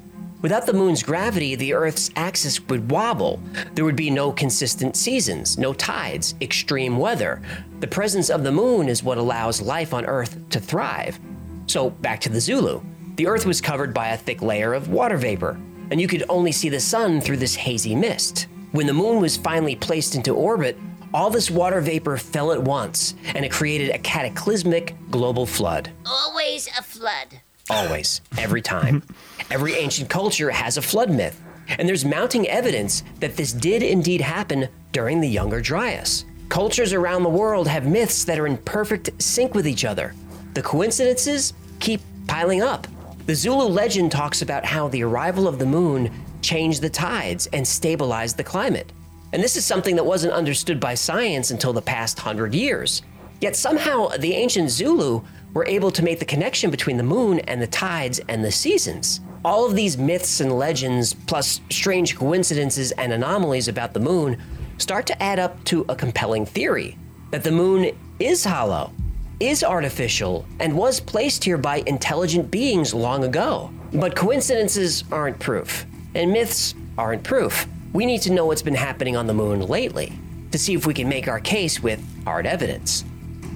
Without 0.43 0.67
the 0.67 0.75
moon's 0.75 1.03
gravity, 1.03 1.55
the 1.55 1.73
Earth's 1.73 2.11
axis 2.17 2.61
would 2.69 2.91
wobble. 2.91 3.41
There 3.73 3.85
would 3.87 3.97
be 3.97 4.11
no 4.11 4.31
consistent 4.31 4.95
seasons, 4.95 5.57
no 5.57 5.73
tides, 5.73 6.35
extreme 6.43 6.99
weather. 6.99 7.41
The 7.81 7.87
presence 7.87 8.29
of 8.29 8.45
the 8.45 8.53
moon 8.53 8.91
is 8.91 9.03
what 9.03 9.17
allows 9.17 9.63
life 9.63 9.95
on 9.95 10.05
Earth 10.05 10.37
to 10.51 10.61
thrive. 10.61 11.19
So, 11.67 11.89
back 11.89 12.21
to 12.21 12.29
the 12.29 12.43
Zulu. 12.43 12.83
The 13.17 13.27
Earth 13.27 13.47
was 13.47 13.63
covered 13.63 13.95
by 13.95 14.09
a 14.09 14.19
thick 14.19 14.43
layer 14.43 14.75
of 14.75 14.91
water 14.91 15.17
vapor, 15.17 15.59
and 15.91 15.99
you 15.99 16.07
could 16.07 16.25
only 16.29 16.53
see 16.53 16.69
the 16.69 16.79
sun 16.79 17.23
through 17.23 17.39
this 17.39 17.55
hazy 17.55 17.95
mist. 17.95 18.47
When 18.73 18.87
the 18.87 18.93
moon 18.93 19.23
was 19.23 19.39
finally 19.39 19.77
placed 19.77 20.15
into 20.15 20.35
orbit, 20.35 20.77
all 21.15 21.31
this 21.31 21.49
water 21.49 21.81
vapor 21.81 22.17
fell 22.17 22.51
at 22.51 22.61
once, 22.61 23.15
and 23.35 23.45
it 23.45 23.53
created 23.53 23.91
a 23.91 23.99
cataclysmic 23.99 24.97
global 25.13 25.47
flood. 25.47 25.89
Always 26.05 26.67
a 26.77 26.83
flood. 26.83 27.41
Always, 27.71 28.21
every 28.37 28.61
time. 28.61 29.03
Every 29.51 29.75
ancient 29.75 30.11
culture 30.11 30.51
has 30.51 30.77
a 30.77 30.83
flood 30.83 31.11
myth, 31.11 31.41
and 31.69 31.89
there's 31.89 32.05
mounting 32.05 32.49
evidence 32.49 33.05
that 33.21 33.37
this 33.37 33.53
did 33.53 33.83
indeed 33.83 34.21
happen 34.21 34.69
during 34.91 35.21
the 35.21 35.29
Younger 35.29 35.61
Dryas. 35.61 36.25
Cultures 36.49 36.93
around 36.93 37.23
the 37.23 37.29
world 37.29 37.69
have 37.69 37.87
myths 37.87 38.25
that 38.25 38.39
are 38.39 38.47
in 38.47 38.57
perfect 38.59 39.11
sync 39.23 39.55
with 39.55 39.69
each 39.69 39.85
other. 39.85 40.15
The 40.55 40.63
coincidences 40.63 41.53
keep 41.79 42.01
piling 42.27 42.63
up. 42.63 42.87
The 43.27 43.35
Zulu 43.35 43.67
legend 43.67 44.11
talks 44.11 44.43
about 44.43 44.65
how 44.65 44.89
the 44.89 45.05
arrival 45.05 45.47
of 45.47 45.59
the 45.59 45.67
moon 45.67 46.11
changed 46.43 46.83
the 46.83 46.91
tides 46.91 47.47
and 47.53 47.67
stabilized 47.67 48.37
the 48.37 48.45
climate. 48.45 48.93
And 49.35 49.43
this 49.43 49.57
is 49.57 49.65
something 49.65 49.97
that 49.97 50.07
wasn't 50.07 50.33
understood 50.33 50.79
by 50.79 50.95
science 50.95 51.51
until 51.51 51.73
the 51.73 51.83
past 51.83 52.21
hundred 52.21 52.55
years. 52.55 53.03
Yet 53.41 53.57
somehow 53.57 54.11
the 54.17 54.33
ancient 54.33 54.71
Zulu 54.71 55.23
were 55.55 55.67
able 55.67 55.91
to 55.91 56.05
make 56.05 56.21
the 56.21 56.25
connection 56.25 56.71
between 56.71 56.97
the 56.97 57.03
moon 57.03 57.41
and 57.41 57.61
the 57.61 57.67
tides 57.67 58.21
and 58.29 58.45
the 58.45 58.53
seasons. 58.53 59.21
All 59.45 59.67
of 59.67 59.75
these 59.75 59.99
myths 59.99 60.41
and 60.41 60.57
legends, 60.57 61.15
plus 61.15 61.61
strange 61.69 62.15
coincidences 62.15 62.93
and 62.93 63.13
anomalies 63.13 63.67
about 63.67 63.93
the 63.93 63.99
moon, 63.99 64.41
start 64.79 65.05
to 65.09 65.21
add 65.21 65.41
up 65.41 65.65
to 65.65 65.85
a 65.89 65.97
compelling 65.97 66.47
theory 66.47 66.97
that 67.33 67.43
the 67.43 67.51
moon 67.51 67.91
is 68.21 68.45
hollow, 68.45 68.93
is 69.41 69.65
artificial, 69.65 70.47
and 70.61 70.79
was 70.79 71.01
placed 71.01 71.43
here 71.43 71.59
by 71.59 71.83
intelligent 71.89 72.53
beings 72.53 72.95
long 72.95 73.25
ago. 73.25 73.73
But 73.93 74.15
coincidences 74.15 75.03
aren't 75.11 75.41
proof, 75.41 75.87
and 76.15 76.33
myths 76.33 76.77
aren't 76.97 77.25
proof. 77.25 77.67
We 77.95 78.07
need 78.07 78.23
to 78.23 78.33
know 78.33 78.47
what's 78.47 78.61
been 78.61 78.75
happening 78.75 79.17
on 79.17 79.29
the 79.29 79.35
moon 79.35 79.61
lately 79.61 80.13
to 80.51 80.59
see 80.59 80.75
if 80.75 80.85
we 80.85 80.95
can 80.95 81.09
make 81.09 81.29
our 81.29 81.39
case 81.39 81.81
with 81.81 82.03
hard 82.25 82.45
evidence. 82.45 83.05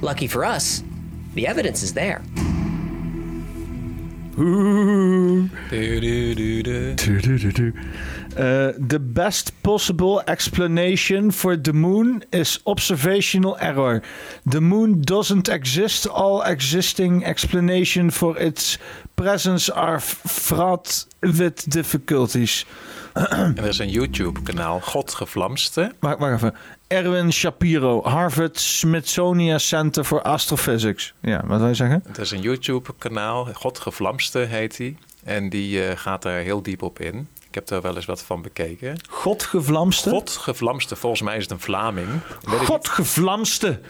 Lucky 0.00 0.28
for 0.28 0.44
us, 0.44 0.84
the 1.34 1.48
evidence 1.48 1.82
is 1.82 1.92
there. 1.92 2.22
Uh, 8.36 8.72
the 8.78 9.00
best 9.00 9.60
possible 9.64 10.22
explanation 10.28 11.32
for 11.32 11.56
the 11.56 11.72
moon 11.72 12.22
is 12.30 12.60
observational 12.64 13.58
error. 13.60 14.00
The 14.46 14.60
moon 14.60 15.02
doesn't 15.02 15.48
exist. 15.48 16.06
All 16.06 16.42
existing 16.42 17.24
explanation 17.24 18.10
for 18.10 18.38
its 18.38 18.78
presence 19.16 19.68
are 19.68 19.98
fraught 19.98 21.06
with 21.22 21.68
difficulties. 21.68 22.64
En 23.26 23.56
er 23.56 23.64
is 23.64 23.78
een 23.78 23.90
YouTube-kanaal, 23.90 24.80
Godgevlamste. 24.80 25.92
Wacht, 25.98 26.18
wacht 26.18 26.34
even. 26.34 26.54
Erwin 26.86 27.32
Shapiro, 27.32 28.02
Harvard 28.02 28.60
Smithsonian 28.60 29.60
Center 29.60 30.04
for 30.04 30.22
Astrophysics. 30.22 31.14
Ja, 31.20 31.46
wat 31.46 31.58
wil 31.58 31.68
je 31.68 31.74
zeggen? 31.74 32.02
Het 32.06 32.18
is 32.18 32.30
een 32.30 32.40
YouTube-kanaal, 32.40 33.48
Godgevlamste 33.52 34.38
heet 34.38 34.76
die. 34.76 34.96
En 35.24 35.48
die 35.48 35.84
eh, 35.84 35.96
gaat 35.96 36.22
daar 36.22 36.38
heel 36.38 36.62
diep 36.62 36.82
op 36.82 37.00
in. 37.00 37.28
Ik 37.48 37.54
heb 37.54 37.66
daar 37.66 37.80
wel 37.80 37.96
eens 37.96 38.04
wat 38.04 38.22
van 38.22 38.42
bekeken. 38.42 38.96
Godgevlamste? 39.08 40.10
Godgevlamste, 40.10 40.96
volgens 40.96 41.22
mij 41.22 41.36
is 41.36 41.42
het 41.42 41.52
een 41.52 41.60
Vlaming. 41.60 42.08
Godgevlamste. 42.44 43.80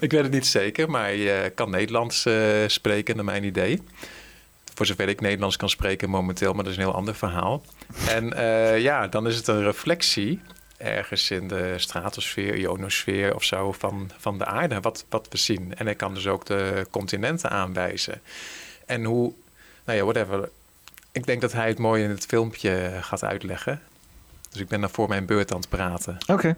ik 0.00 0.10
weet 0.10 0.22
het 0.22 0.32
niet 0.32 0.46
zeker, 0.46 0.90
maar 0.90 1.14
je 1.14 1.52
kan 1.54 1.70
Nederlands 1.70 2.26
eh, 2.26 2.34
spreken, 2.66 3.16
naar 3.16 3.24
mijn 3.24 3.44
idee. 3.44 3.82
Voor 4.74 4.86
zover 4.86 5.08
ik 5.08 5.20
Nederlands 5.20 5.56
kan 5.56 5.68
spreken 5.68 6.10
momenteel, 6.10 6.52
maar 6.52 6.64
dat 6.64 6.72
is 6.72 6.78
een 6.78 6.84
heel 6.84 6.94
ander 6.94 7.14
verhaal. 7.14 7.62
En 8.08 8.32
eh, 8.32 8.80
ja, 8.80 9.06
dan 9.06 9.26
is 9.26 9.36
het 9.36 9.46
een 9.46 9.62
reflectie 9.62 10.40
ergens 10.76 11.30
in 11.30 11.48
de 11.48 11.74
stratosfeer, 11.76 12.56
ionosfeer 12.56 13.34
of 13.34 13.44
zo 13.44 13.72
van, 13.72 14.10
van 14.16 14.38
de 14.38 14.44
aarde, 14.44 14.80
wat, 14.80 15.04
wat 15.08 15.26
we 15.30 15.38
zien. 15.38 15.74
En 15.74 15.86
hij 15.86 15.94
kan 15.94 16.14
dus 16.14 16.26
ook 16.26 16.46
de 16.46 16.86
continenten 16.90 17.50
aanwijzen. 17.50 18.20
En 18.86 19.04
hoe, 19.04 19.32
nou 19.84 19.98
ja, 19.98 20.04
whatever. 20.04 20.48
Ik 21.12 21.26
denk 21.26 21.40
dat 21.40 21.52
hij 21.52 21.68
het 21.68 21.78
mooi 21.78 22.02
in 22.02 22.10
het 22.10 22.26
filmpje 22.26 22.98
gaat 23.00 23.24
uitleggen. 23.24 23.82
Dus 24.50 24.60
ik 24.60 24.68
ben 24.68 24.80
dan 24.80 24.90
voor 24.90 25.08
mijn 25.08 25.26
beurt 25.26 25.52
aan 25.52 25.60
het 25.60 25.68
praten. 25.68 26.18
Oké. 26.26 26.56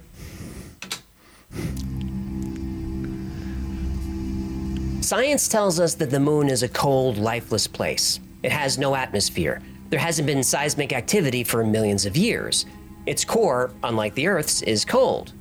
Science 5.00 5.48
tells 5.48 5.78
us 5.78 5.94
that 5.94 6.10
the 6.10 6.20
moon 6.20 6.48
is 6.48 6.62
a 6.62 6.68
cold, 6.68 7.16
lifeless 7.16 7.66
place. 7.66 8.18
It 8.40 8.52
has 8.52 8.76
no 8.76 8.94
atmosphere. 8.94 9.60
There 9.90 9.98
hasn't 9.98 10.26
been 10.26 10.42
seismic 10.42 10.92
activity 10.92 11.44
for 11.44 11.64
millions 11.64 12.06
of 12.06 12.16
years. 12.16 12.64
Its 13.06 13.24
core, 13.24 13.72
unlike 13.82 14.14
the 14.14 14.28
Earth's, 14.28 14.62
is 14.62 14.84
cold. 14.84 15.32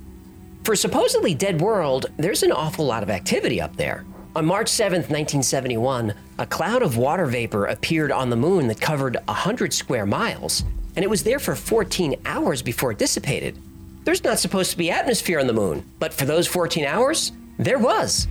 For 0.64 0.74
a 0.74 0.78
supposedly 0.78 1.34
dead 1.36 1.62
world, 1.62 2.08
there's 2.18 2.44
an 2.44 2.52
awful 2.52 2.86
lot 2.86 3.04
of 3.04 3.10
activity 3.10 3.62
up 3.62 3.76
there. 3.76 4.06
On 4.36 4.46
March 4.46 4.68
7th, 4.68 5.10
1971, 5.10 6.14
a 6.38 6.46
cloud 6.46 6.82
of 6.82 6.98
water 6.98 7.26
vapor 7.26 7.66
appeared 7.66 8.12
on 8.12 8.30
the 8.30 8.36
moon 8.36 8.68
that 8.68 8.82
covered 8.82 9.18
100 9.26 9.74
square 9.74 10.06
miles. 10.06 10.64
and 10.96 11.04
it 11.04 11.10
was 11.10 11.24
there 11.24 11.40
for 11.40 11.56
14 11.56 12.16
hours 12.26 12.62
before 12.62 12.92
it 12.92 12.98
dissipated. 12.98 13.58
There's 14.04 14.24
not 14.24 14.40
supposed 14.40 14.72
to 14.72 14.78
be 14.78 14.92
atmosphere 14.92 15.40
on 15.40 15.48
the 15.48 15.54
moon, 15.54 15.86
but 16.00 16.14
for 16.14 16.26
those 16.26 16.48
14 16.48 16.84
hours, 16.84 17.32
there 17.58 17.78
was. 17.80 18.28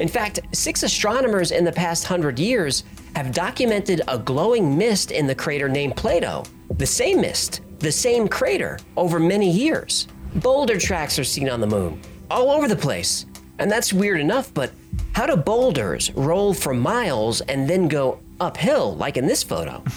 In 0.00 0.08
fact, 0.08 0.40
six 0.52 0.82
astronomers 0.82 1.50
in 1.50 1.64
the 1.64 1.72
past 1.72 2.04
hundred 2.04 2.38
years 2.38 2.84
have 3.14 3.32
documented 3.32 4.00
a 4.08 4.18
glowing 4.18 4.76
mist 4.76 5.10
in 5.10 5.26
the 5.26 5.34
crater 5.34 5.68
named 5.68 5.96
Plato. 5.96 6.44
The 6.78 6.86
same 6.86 7.20
mist, 7.20 7.60
the 7.78 7.92
same 7.92 8.26
crater, 8.26 8.78
over 8.96 9.18
many 9.18 9.50
years. 9.50 10.08
Boulder 10.36 10.78
tracks 10.78 11.18
are 11.18 11.24
seen 11.24 11.48
on 11.50 11.60
the 11.60 11.66
moon, 11.66 12.00
all 12.30 12.50
over 12.50 12.68
the 12.68 12.76
place. 12.76 13.26
And 13.58 13.70
that's 13.70 13.92
weird 13.92 14.20
enough, 14.20 14.52
but 14.54 14.72
how 15.12 15.26
do 15.26 15.36
boulders 15.36 16.10
roll 16.14 16.54
for 16.54 16.72
miles 16.72 17.42
and 17.42 17.68
then 17.68 17.86
go 17.86 18.18
uphill, 18.40 18.96
like 18.96 19.16
in 19.16 19.26
this 19.26 19.42
photo? 19.42 19.82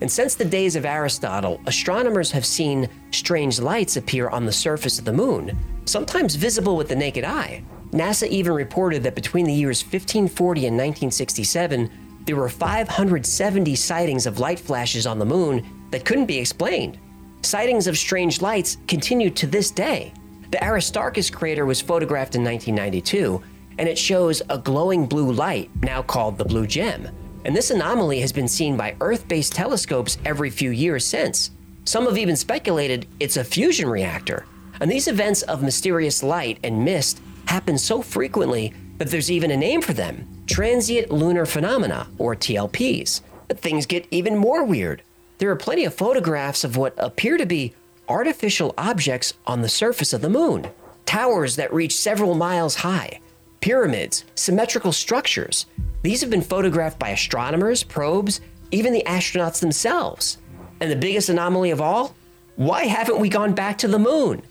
And 0.00 0.10
since 0.10 0.34
the 0.34 0.44
days 0.44 0.76
of 0.76 0.84
Aristotle, 0.84 1.62
astronomers 1.66 2.30
have 2.32 2.44
seen 2.44 2.90
strange 3.10 3.58
lights 3.58 3.96
appear 3.96 4.28
on 4.28 4.44
the 4.44 4.52
surface 4.52 4.98
of 4.98 5.06
the 5.06 5.12
moon, 5.14 5.56
sometimes 5.86 6.34
visible 6.34 6.76
with 6.76 6.88
the 6.88 6.96
naked 6.96 7.24
eye. 7.24 7.62
NASA 7.94 8.26
even 8.26 8.52
reported 8.52 9.04
that 9.04 9.14
between 9.14 9.46
the 9.46 9.52
years 9.52 9.80
1540 9.80 10.66
and 10.66 10.76
1967, 10.76 11.88
there 12.26 12.34
were 12.34 12.48
570 12.48 13.76
sightings 13.76 14.26
of 14.26 14.40
light 14.40 14.58
flashes 14.58 15.06
on 15.06 15.20
the 15.20 15.24
moon 15.24 15.64
that 15.92 16.04
couldn't 16.04 16.26
be 16.26 16.38
explained. 16.38 16.98
Sightings 17.42 17.86
of 17.86 17.96
strange 17.96 18.42
lights 18.42 18.78
continue 18.88 19.30
to 19.30 19.46
this 19.46 19.70
day. 19.70 20.12
The 20.50 20.64
Aristarchus 20.64 21.30
crater 21.30 21.66
was 21.66 21.80
photographed 21.80 22.34
in 22.34 22.42
1992, 22.42 23.40
and 23.78 23.88
it 23.88 23.98
shows 23.98 24.42
a 24.50 24.58
glowing 24.58 25.06
blue 25.06 25.30
light, 25.30 25.70
now 25.82 26.02
called 26.02 26.36
the 26.36 26.44
Blue 26.44 26.66
Gem. 26.66 27.08
And 27.44 27.54
this 27.54 27.70
anomaly 27.70 28.18
has 28.20 28.32
been 28.32 28.48
seen 28.48 28.76
by 28.76 28.96
Earth 29.00 29.28
based 29.28 29.52
telescopes 29.52 30.18
every 30.24 30.50
few 30.50 30.70
years 30.70 31.06
since. 31.06 31.52
Some 31.84 32.06
have 32.06 32.18
even 32.18 32.34
speculated 32.34 33.06
it's 33.20 33.36
a 33.36 33.44
fusion 33.44 33.88
reactor. 33.88 34.46
And 34.80 34.90
these 34.90 35.06
events 35.06 35.42
of 35.42 35.62
mysterious 35.62 36.24
light 36.24 36.58
and 36.64 36.84
mist 36.84 37.20
happen 37.46 37.78
so 37.78 38.02
frequently 38.02 38.72
that 38.98 39.08
there's 39.08 39.30
even 39.30 39.50
a 39.50 39.56
name 39.56 39.82
for 39.82 39.92
them 39.92 40.28
transient 40.46 41.10
lunar 41.10 41.46
phenomena, 41.46 42.06
or 42.18 42.36
TLPs. 42.36 43.22
But 43.48 43.58
things 43.58 43.86
get 43.86 44.06
even 44.10 44.36
more 44.36 44.64
weird. 44.64 45.02
There 45.38 45.50
are 45.50 45.56
plenty 45.56 45.84
of 45.84 45.94
photographs 45.94 46.64
of 46.64 46.76
what 46.76 46.94
appear 46.98 47.36
to 47.38 47.46
be 47.46 47.74
artificial 48.08 48.74
objects 48.76 49.34
on 49.46 49.62
the 49.62 49.68
surface 49.68 50.12
of 50.12 50.20
the 50.20 50.28
moon 50.28 50.68
towers 51.06 51.56
that 51.56 51.72
reach 51.72 51.94
several 51.96 52.34
miles 52.34 52.74
high, 52.74 53.20
pyramids, 53.60 54.24
symmetrical 54.34 54.90
structures. 54.90 55.66
These 56.02 56.20
have 56.22 56.30
been 56.30 56.42
photographed 56.42 56.98
by 56.98 57.10
astronomers, 57.10 57.82
probes, 57.82 58.40
even 58.70 58.92
the 58.92 59.04
astronauts 59.06 59.60
themselves. 59.60 60.38
And 60.80 60.90
the 60.90 60.96
biggest 60.96 61.28
anomaly 61.28 61.70
of 61.70 61.80
all? 61.80 62.14
Why 62.56 62.84
haven't 62.84 63.20
we 63.20 63.28
gone 63.28 63.54
back 63.54 63.78
to 63.78 63.88
the 63.88 63.98
moon? 63.98 64.42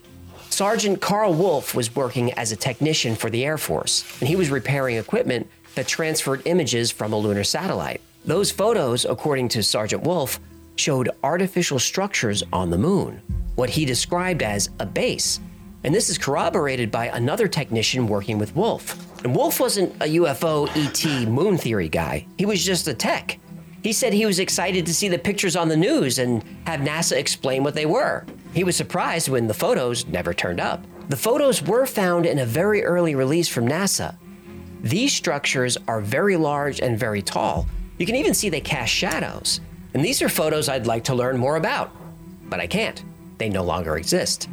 Sergeant 0.53 1.01
Carl 1.01 1.33
Wolf 1.33 1.73
was 1.73 1.95
working 1.95 2.31
as 2.33 2.51
a 2.51 2.55
technician 2.55 3.15
for 3.15 3.31
the 3.31 3.43
Air 3.43 3.57
Force, 3.57 4.05
and 4.19 4.29
he 4.29 4.35
was 4.35 4.51
repairing 4.51 4.97
equipment 4.97 5.49
that 5.73 5.87
transferred 5.87 6.43
images 6.45 6.91
from 6.91 7.11
a 7.11 7.17
lunar 7.17 7.43
satellite. 7.43 8.01
Those 8.23 8.51
photos, 8.51 9.03
according 9.03 9.47
to 9.49 9.63
Sergeant 9.63 10.03
Wolf, 10.03 10.39
showed 10.75 11.09
artificial 11.23 11.79
structures 11.79 12.43
on 12.53 12.69
the 12.69 12.77
moon, 12.77 13.19
what 13.55 13.71
he 13.71 13.83
described 13.83 14.43
as 14.43 14.69
a 14.79 14.85
base. 14.85 15.39
And 15.83 15.93
this 15.93 16.07
is 16.07 16.19
corroborated 16.19 16.91
by 16.91 17.07
another 17.07 17.47
technician 17.47 18.05
working 18.05 18.37
with 18.37 18.55
Wolf. 18.55 18.95
And 19.23 19.35
Wolf 19.35 19.59
wasn't 19.59 19.95
a 20.03 20.17
UFO 20.17 20.69
ET 20.75 21.27
moon 21.27 21.57
theory 21.57 21.89
guy, 21.89 22.27
he 22.37 22.45
was 22.45 22.63
just 22.63 22.87
a 22.87 22.93
tech. 22.93 23.39
He 23.81 23.91
said 23.91 24.13
he 24.13 24.27
was 24.27 24.37
excited 24.37 24.85
to 24.85 24.93
see 24.93 25.09
the 25.09 25.17
pictures 25.17 25.55
on 25.55 25.67
the 25.67 25.75
news 25.75 26.19
and 26.19 26.43
have 26.67 26.81
NASA 26.81 27.17
explain 27.17 27.63
what 27.63 27.73
they 27.73 27.87
were. 27.87 28.23
He 28.53 28.63
was 28.63 28.75
surprised 28.75 29.29
when 29.29 29.47
the 29.47 29.53
photos 29.53 30.05
never 30.05 30.33
turned 30.33 30.59
up. 30.59 30.85
The 31.09 31.17
photos 31.17 31.61
were 31.61 31.85
found 31.85 32.25
in 32.25 32.39
a 32.39 32.45
very 32.45 32.83
early 32.83 33.15
release 33.15 33.47
from 33.47 33.67
NASA. 33.67 34.15
These 34.81 35.13
structures 35.13 35.77
are 35.87 36.01
very 36.01 36.37
large 36.37 36.79
and 36.79 36.97
very 36.97 37.21
tall. 37.21 37.67
You 37.97 38.05
can 38.05 38.15
even 38.15 38.33
see 38.33 38.49
they 38.49 38.61
cast 38.61 38.93
shadows. 38.93 39.59
And 39.93 40.03
these 40.03 40.21
are 40.21 40.29
photos 40.29 40.69
I'd 40.69 40.87
like 40.87 41.03
to 41.05 41.15
learn 41.15 41.37
more 41.37 41.55
about, 41.55 41.95
but 42.49 42.59
I 42.59 42.67
can't. 42.67 43.03
They 43.37 43.49
no 43.49 43.63
longer 43.63 43.97
exist. 43.97 44.49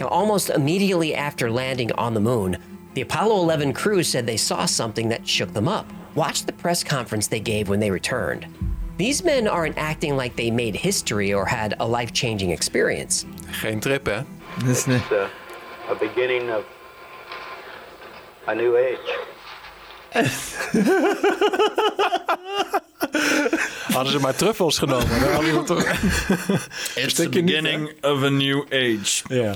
Now, 0.00 0.08
almost 0.08 0.50
immediately 0.50 1.14
after 1.14 1.50
landing 1.50 1.92
on 1.92 2.14
the 2.14 2.20
moon, 2.20 2.58
the 2.94 3.02
Apollo 3.02 3.36
11 3.36 3.72
crew 3.72 4.02
said 4.02 4.26
they 4.26 4.36
saw 4.36 4.66
something 4.66 5.08
that 5.08 5.26
shook 5.26 5.52
them 5.52 5.68
up. 5.68 5.90
Watch 6.14 6.44
the 6.44 6.52
press 6.52 6.84
conference 6.84 7.26
they 7.26 7.40
gave 7.40 7.68
when 7.68 7.80
they 7.80 7.90
returned. 7.90 8.46
These 8.98 9.24
men 9.24 9.48
aren't 9.48 9.78
acting 9.78 10.16
like 10.16 10.36
they 10.36 10.50
made 10.50 10.76
history 10.76 11.32
or 11.32 11.46
had 11.46 11.74
a 11.80 11.86
life 11.86 12.12
changing 12.12 12.50
experience. 12.50 13.24
Geen 13.50 13.80
trip, 13.80 14.06
hè? 14.06 14.24
This 14.64 14.86
is 14.86 14.94
It's 14.94 15.10
a, 15.12 15.30
a 15.90 15.94
beginning 15.94 16.50
of 16.50 16.64
a 18.46 18.54
new 18.54 18.76
age. 18.76 18.98
Hadden 23.92 24.12
ze 24.12 24.18
maar 24.20 24.34
truffels 24.34 24.78
genomen. 24.78 25.20
Dan 25.20 25.32
hadden 25.32 25.50
ze 25.50 25.56
het 25.56 25.66
toch... 25.66 25.84
It's 26.94 27.14
the 27.14 27.22
niet, 27.28 27.44
beginning 27.44 27.92
of 28.00 28.22
a 28.22 28.28
new 28.28 28.62
age. 28.70 29.22
Ja. 29.28 29.54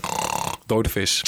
Dode 0.67 0.89
vis. 0.89 1.23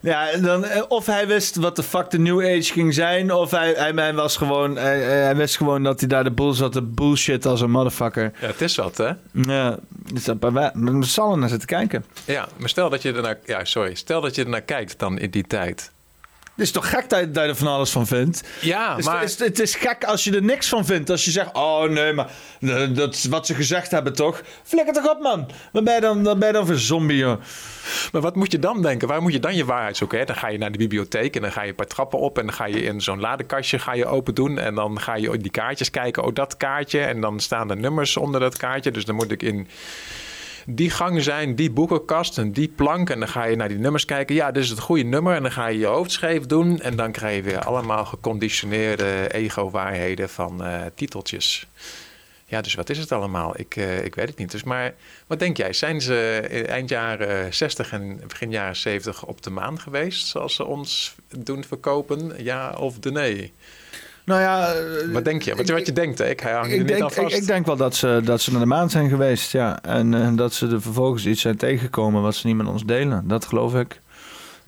Ja, 0.00 0.36
dan, 0.36 0.64
eh, 0.64 0.82
of 0.88 1.06
hij 1.06 1.26
wist 1.26 1.56
wat 1.56 1.76
de 1.76 1.82
fuck 1.82 2.10
de 2.10 2.18
new 2.18 2.40
age 2.40 2.72
ging 2.72 2.94
zijn, 2.94 3.32
of 3.32 3.50
hij, 3.50 3.72
hij, 3.76 3.92
hij 3.94 4.14
was 4.14 4.36
gewoon, 4.36 4.76
hij, 4.76 5.00
hij 5.00 5.36
wist 5.36 5.56
gewoon 5.56 5.82
dat 5.82 6.00
hij 6.00 6.08
daar 6.08 6.24
de 6.24 6.30
boel 6.30 6.52
zat 6.52 6.72
te 6.72 6.82
bullshit 6.82 7.46
als 7.46 7.60
een 7.60 7.70
motherfucker. 7.70 8.32
Ja, 8.40 8.46
het 8.46 8.60
is 8.60 8.76
wat, 8.76 8.96
hè? 8.96 9.10
Ja, 9.32 9.78
dus 10.12 10.24
wij- 10.40 10.70
we 10.74 11.04
zullen 11.04 11.38
naar 11.38 11.48
zitten 11.48 11.68
kijken. 11.68 12.04
Ja, 12.24 12.48
maar 12.56 12.68
stel 12.68 12.90
dat 12.90 13.02
je 13.02 13.12
er 13.12 13.22
naar... 13.22 13.38
Ja, 13.44 13.64
sorry. 13.64 13.94
Stel 13.94 14.20
dat 14.20 14.34
je 14.34 14.42
er 14.42 14.48
naar 14.48 14.60
kijkt 14.62 14.98
dan 14.98 15.18
in 15.18 15.30
die 15.30 15.46
tijd. 15.46 15.90
Het 16.58 16.66
is 16.66 16.72
toch 16.72 16.90
gek 16.90 17.08
dat 17.08 17.20
je, 17.20 17.30
dat 17.30 17.42
je 17.42 17.48
er 17.48 17.56
van 17.56 17.66
alles 17.66 17.90
van 17.90 18.06
vindt? 18.06 18.42
Ja, 18.60 18.90
Het 18.90 18.98
is, 18.98 19.04
maar... 19.04 19.20
het, 19.20 19.28
is, 19.28 19.38
het 19.38 19.60
is 19.60 19.74
gek 19.74 20.04
als 20.04 20.24
je 20.24 20.34
er 20.34 20.42
niks 20.42 20.68
van 20.68 20.84
vindt. 20.84 21.10
Als 21.10 21.24
je 21.24 21.30
zegt, 21.30 21.52
oh 21.52 21.82
nee, 21.82 22.12
maar 22.12 22.30
dat 22.94 23.14
is 23.14 23.24
wat 23.24 23.46
ze 23.46 23.54
gezegd 23.54 23.90
hebben 23.90 24.14
toch? 24.14 24.42
Flikker 24.62 24.94
toch 24.94 25.10
op 25.10 25.20
man. 25.20 25.50
Wat 25.72 25.84
ben 25.84 25.94
je 25.94 26.00
dan, 26.00 26.22
wat 26.22 26.38
ben 26.38 26.46
je 26.46 26.54
dan 26.54 26.66
voor 26.66 26.76
zombie 26.76 27.16
joh? 27.16 27.40
Maar 28.12 28.22
wat 28.22 28.36
moet 28.36 28.52
je 28.52 28.58
dan 28.58 28.82
denken? 28.82 29.08
Waar 29.08 29.22
moet 29.22 29.32
je 29.32 29.40
dan 29.40 29.56
je 29.56 29.64
waarheid 29.64 29.96
zoeken? 29.96 30.18
Hè? 30.18 30.24
Dan 30.24 30.36
ga 30.36 30.48
je 30.48 30.58
naar 30.58 30.72
de 30.72 30.78
bibliotheek 30.78 31.36
en 31.36 31.42
dan 31.42 31.52
ga 31.52 31.62
je 31.62 31.68
een 31.68 31.74
paar 31.74 31.86
trappen 31.86 32.18
op... 32.18 32.38
en 32.38 32.46
dan 32.46 32.54
ga 32.54 32.66
je 32.66 32.82
in 32.82 33.00
zo'n 33.00 33.20
ladekastje 33.20 33.78
ga 33.78 33.94
je 33.94 34.06
open 34.06 34.34
doen... 34.34 34.58
en 34.58 34.74
dan 34.74 35.00
ga 35.00 35.16
je 35.16 35.38
die 35.38 35.50
kaartjes 35.50 35.90
kijken. 35.90 36.24
Oh, 36.24 36.34
dat 36.34 36.56
kaartje. 36.56 37.00
En 37.00 37.20
dan 37.20 37.40
staan 37.40 37.70
er 37.70 37.76
nummers 37.76 38.16
onder 38.16 38.40
dat 38.40 38.56
kaartje. 38.56 38.90
Dus 38.90 39.04
dan 39.04 39.14
moet 39.14 39.30
ik 39.30 39.42
in 39.42 39.68
die 40.70 40.90
gang 40.90 41.22
zijn, 41.22 41.54
die 41.54 41.70
boekenkast 41.70 42.38
en 42.38 42.52
die 42.52 42.68
plank. 42.68 43.10
En 43.10 43.18
dan 43.18 43.28
ga 43.28 43.44
je 43.44 43.56
naar 43.56 43.68
die 43.68 43.78
nummers 43.78 44.04
kijken. 44.04 44.34
Ja, 44.34 44.50
dit 44.50 44.62
is 44.62 44.70
het 44.70 44.78
goede 44.78 45.02
nummer. 45.02 45.34
En 45.34 45.42
dan 45.42 45.52
ga 45.52 45.66
je 45.66 45.78
je 45.78 45.86
hoofd 45.86 46.12
scheef 46.12 46.46
doen. 46.46 46.80
En 46.80 46.96
dan 46.96 47.12
krijg 47.12 47.36
je 47.36 47.42
weer 47.42 47.64
allemaal 47.64 48.04
geconditioneerde 48.04 49.32
ego-waarheden 49.32 50.28
van 50.28 50.64
eh, 50.64 50.80
titeltjes. 50.94 51.66
Ja, 52.44 52.60
dus 52.60 52.74
wat 52.74 52.90
is 52.90 52.98
het 52.98 53.12
allemaal? 53.12 53.58
Ik, 53.58 53.76
eh, 53.76 54.04
ik 54.04 54.14
weet 54.14 54.28
het 54.28 54.38
niet. 54.38 54.50
Dus 54.50 54.62
maar 54.62 54.94
wat 55.26 55.38
denk 55.38 55.56
jij? 55.56 55.72
Zijn 55.72 56.00
ze 56.00 56.46
in 56.50 56.66
eind 56.66 56.88
jaren 56.88 57.54
60 57.54 57.92
en 57.92 58.20
begin 58.26 58.50
jaren 58.50 58.76
70 58.76 59.24
op 59.24 59.42
de 59.42 59.50
maan 59.50 59.80
geweest? 59.80 60.26
Zoals 60.26 60.54
ze 60.54 60.64
ons 60.64 61.14
doen 61.38 61.64
verkopen? 61.64 62.44
Ja 62.44 62.70
of 62.70 62.98
de 62.98 63.10
nee? 63.10 63.52
Nou 64.28 64.40
ja, 64.40 64.72
eh, 64.72 65.12
Wat 65.12 65.24
denk 65.24 65.42
je? 65.42 65.54
Wat, 65.54 65.68
wat 65.68 65.86
je 65.86 65.92
denkt, 65.92 66.18
hè? 66.18 66.28
ik 66.28 66.40
hang 66.40 66.72
ik, 66.72 66.88
denk, 66.88 67.10
ik, 67.10 67.30
ik 67.30 67.46
denk 67.46 67.66
wel 67.66 67.76
dat 67.76 67.96
ze, 67.96 68.20
dat 68.24 68.40
ze 68.40 68.50
naar 68.50 68.60
de 68.60 68.66
maan 68.66 68.90
zijn 68.90 69.08
geweest, 69.08 69.52
ja. 69.52 69.82
En 69.82 70.14
eh, 70.14 70.28
dat 70.34 70.52
ze 70.52 70.68
er 70.68 70.82
vervolgens 70.82 71.26
iets 71.26 71.40
zijn 71.40 71.56
tegengekomen 71.56 72.22
wat 72.22 72.34
ze 72.34 72.46
niet 72.46 72.56
met 72.56 72.66
ons 72.66 72.84
delen. 72.84 73.28
Dat 73.28 73.44
geloof 73.44 73.74
ik. 73.74 74.00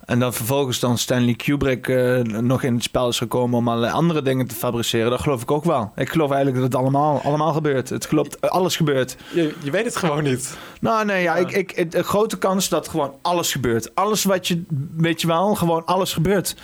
En 0.05 0.19
dat 0.19 0.35
vervolgens 0.35 0.79
dan 0.79 0.97
Stanley 0.97 1.33
Kubrick 1.33 1.87
eh, 1.87 2.19
nog 2.21 2.63
in 2.63 2.73
het 2.73 2.83
spel 2.83 3.07
is 3.07 3.17
gekomen 3.17 3.57
om 3.57 3.67
allerlei 3.67 3.93
andere 3.93 4.21
dingen 4.21 4.47
te 4.47 4.55
fabriceren. 4.55 5.09
Dat 5.09 5.21
geloof 5.21 5.41
ik 5.41 5.51
ook 5.51 5.63
wel. 5.63 5.91
Ik 5.95 6.09
geloof 6.09 6.31
eigenlijk 6.31 6.61
dat 6.61 6.71
het 6.71 6.81
allemaal, 6.81 7.21
allemaal 7.21 7.53
gebeurt. 7.53 7.89
Het 7.89 8.07
klopt, 8.07 8.49
alles 8.49 8.75
gebeurt. 8.75 9.15
je, 9.33 9.53
je 9.63 9.71
weet 9.71 9.85
het 9.85 9.95
gewoon 9.95 10.23
niet. 10.23 10.57
Nou, 10.79 11.05
nee, 11.05 11.21
ja, 11.21 11.35
ik, 11.35 11.71
ik, 11.71 11.95
grote 11.97 12.37
kans 12.37 12.69
dat 12.69 12.87
gewoon 12.87 13.15
alles 13.21 13.51
gebeurt. 13.51 13.95
Alles 13.95 14.23
wat 14.23 14.47
je, 14.47 14.63
weet 14.97 15.21
je 15.21 15.27
wel, 15.27 15.55
gewoon 15.55 15.85
alles 15.85 16.13
gebeurt. 16.13 16.55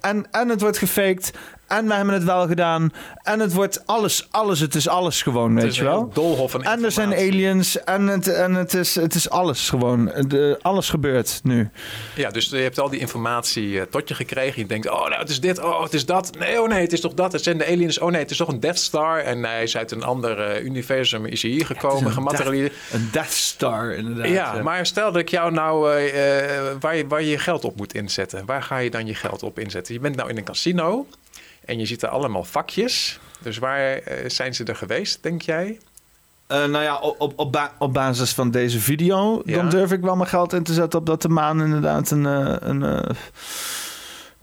En, 0.00 0.26
en 0.30 0.48
het 0.48 0.60
wordt 0.60 0.78
gefaked. 0.78 1.32
En 1.68 1.86
we 1.86 1.94
hebben 1.94 2.14
het 2.14 2.24
wel 2.24 2.46
gedaan. 2.46 2.92
En 3.22 3.40
het 3.40 3.52
wordt 3.52 3.86
alles, 3.86 4.28
alles, 4.30 4.60
het 4.60 4.74
is 4.74 4.88
alles 4.88 5.22
gewoon, 5.22 5.54
weet 5.54 5.76
je 5.76 5.84
wel. 5.84 5.98
heel 5.98 6.10
doolhof 6.12 6.50
van 6.50 6.62
En 6.62 6.84
er 6.84 6.92
zijn 6.92 7.12
aliens 7.12 7.84
en 7.84 8.06
het, 8.06 8.28
en 8.28 8.54
het, 8.54 8.74
is, 8.74 8.94
het 8.94 9.14
is 9.14 9.30
alles 9.30 9.68
gewoon. 9.68 10.12
De, 10.28 10.58
alles 10.62 10.90
gebeurt 10.90 11.40
nu. 11.42 11.70
Ja, 12.14 12.30
dus 12.30 12.48
je 12.48 12.56
hebt 12.56 12.80
al 12.80 12.88
die 12.88 13.00
informatie 13.00 13.80
eh, 13.80 13.86
tot 13.90 14.08
je 14.08 14.14
gekregen. 14.14 14.62
Je 14.62 14.68
denkt, 14.68 14.90
oh, 14.90 15.08
nou, 15.08 15.20
het 15.20 15.28
is 15.28 15.40
dit, 15.40 15.58
oh, 15.58 15.82
het 15.82 15.94
is 15.94 16.06
dat. 16.06 16.30
Nee, 16.38 16.62
oh 16.62 16.68
nee, 16.68 16.80
het 16.80 16.92
is 16.92 17.00
toch 17.00 17.14
dat. 17.14 17.32
Het 17.32 17.42
zijn 17.42 17.58
de 17.58 17.66
aliens. 17.66 17.98
Oh 17.98 18.10
nee, 18.10 18.20
het 18.20 18.30
is 18.30 18.36
toch 18.36 18.48
een 18.48 18.60
Death 18.60 18.78
Star. 18.78 19.18
En 19.18 19.44
hij 19.44 19.62
is 19.62 19.76
uit 19.76 19.90
een 19.90 20.04
ander 20.04 20.40
eh, 20.40 20.64
universum, 20.64 21.24
is 21.24 21.42
hij 21.42 21.50
hier 21.50 21.66
gekomen, 21.66 22.12
gematerialiseerd. 22.12 22.74
Een 22.92 23.08
Death 23.12 23.32
Star, 23.32 23.94
inderdaad. 23.94 24.28
Ja, 24.28 24.62
maar 24.62 24.86
stel 24.86 25.12
dat 25.12 25.20
ik 25.20 25.28
jou 25.28 25.52
nou, 25.52 25.92
eh, 25.92 26.02
waar, 26.80 26.96
je, 26.96 27.06
waar 27.06 27.22
je 27.22 27.30
je 27.30 27.38
geld 27.38 27.64
op 27.64 27.76
moet 27.76 27.94
inzetten. 27.94 28.46
Waar 28.46 28.62
ga 28.62 28.78
je 28.78 28.90
dan 28.90 29.06
je 29.06 29.14
geld 29.14 29.42
op 29.42 29.58
inzetten? 29.58 29.94
Je 29.94 30.00
bent 30.00 30.16
nou 30.16 30.28
in 30.28 30.36
een 30.36 30.44
casino 30.44 31.06
en 31.68 31.78
je 31.78 31.86
ziet 31.86 32.02
er 32.02 32.08
allemaal 32.08 32.44
vakjes. 32.44 33.20
Dus 33.40 33.58
waar 33.58 33.92
eh, 33.92 34.28
zijn 34.30 34.54
ze 34.54 34.64
er 34.64 34.76
geweest, 34.76 35.22
denk 35.22 35.42
jij? 35.42 35.78
Uh, 36.48 36.64
nou 36.64 36.82
ja, 36.84 36.98
op, 36.98 37.38
op, 37.38 37.72
op, 37.78 37.92
basis 37.92 38.32
van 38.32 38.50
deze 38.50 38.80
video... 38.80 39.42
dan 39.44 39.68
durf 39.68 39.92
ik 39.92 40.00
wel 40.00 40.16
mijn 40.16 40.28
geld 40.28 40.52
in 40.52 40.62
te 40.62 40.72
zetten 40.72 40.98
op 40.98 41.06
dat 41.06 41.22
de 41.22 41.28
maan 41.28 41.62
inderdaad 41.62 42.10
een... 42.10 42.24
een 42.24 42.82
een 42.82 43.16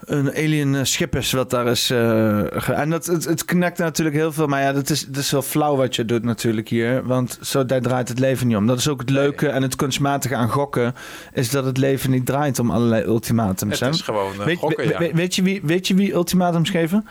alien 0.08 0.76
eh, 0.76 0.84
schip 0.84 1.16
is 1.16 1.32
wat 1.32 1.50
daar 1.50 1.68
is. 1.68 1.92
Uh, 1.92 2.70
en 2.70 2.90
dat, 2.90 3.06
het, 3.06 3.26
het 3.26 3.46
connect 3.46 3.78
natuurlijk 3.78 4.16
heel 4.16 4.32
veel. 4.32 4.48
Maar 4.48 4.62
ja, 4.62 4.74
dat 4.74 4.90
is, 4.90 5.06
dat 5.06 5.24
is 5.24 5.32
wel 5.32 5.42
flauw 5.42 5.76
wat 5.76 5.96
je 5.96 6.06
doet 6.06 6.24
natuurlijk 6.24 6.70
hier. 6.70 7.06
Want 7.06 7.38
zo 7.42 7.66
daar 7.66 7.82
draait 7.82 8.08
het 8.08 8.20
leven 8.20 8.48
niet 8.48 8.58
om. 8.58 8.68
Dat 8.68 8.78
is 8.78 8.88
ook 8.88 9.00
het 9.00 9.10
leuke 9.10 9.48
en 9.48 9.62
het 9.62 9.76
kunstmatige 9.76 10.36
aan 10.36 10.50
gokken. 10.50 10.96
Is 11.34 11.50
dat 11.50 11.66
het 11.66 11.78
leven 11.78 12.12
niet 12.12 12.26
draait 12.26 12.60
om 12.60 12.72
allerlei 12.72 13.04
ultimatums. 13.04 13.80
Het 13.80 13.94
is 13.94 14.02
gewoon 14.02 14.34
uh, 14.34 14.46
weet, 14.46 14.58
gokken, 14.58 14.88
ja. 14.88 15.14
weet, 15.14 15.36
je 15.36 15.42
wie, 15.42 15.62
weet 15.64 15.88
je 15.88 15.94
wie 15.94 16.14
ultimatums 16.14 16.70
geven? 16.70 17.08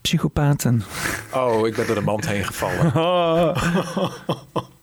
Psychopaten. 0.00 0.82
Oh, 1.34 1.66
ik 1.66 1.76
ben 1.76 1.86
door 1.86 1.94
de 1.94 2.00
mand 2.00 2.28
heen 2.28 2.44
gevallen. 2.44 2.96
Oh. 2.96 3.56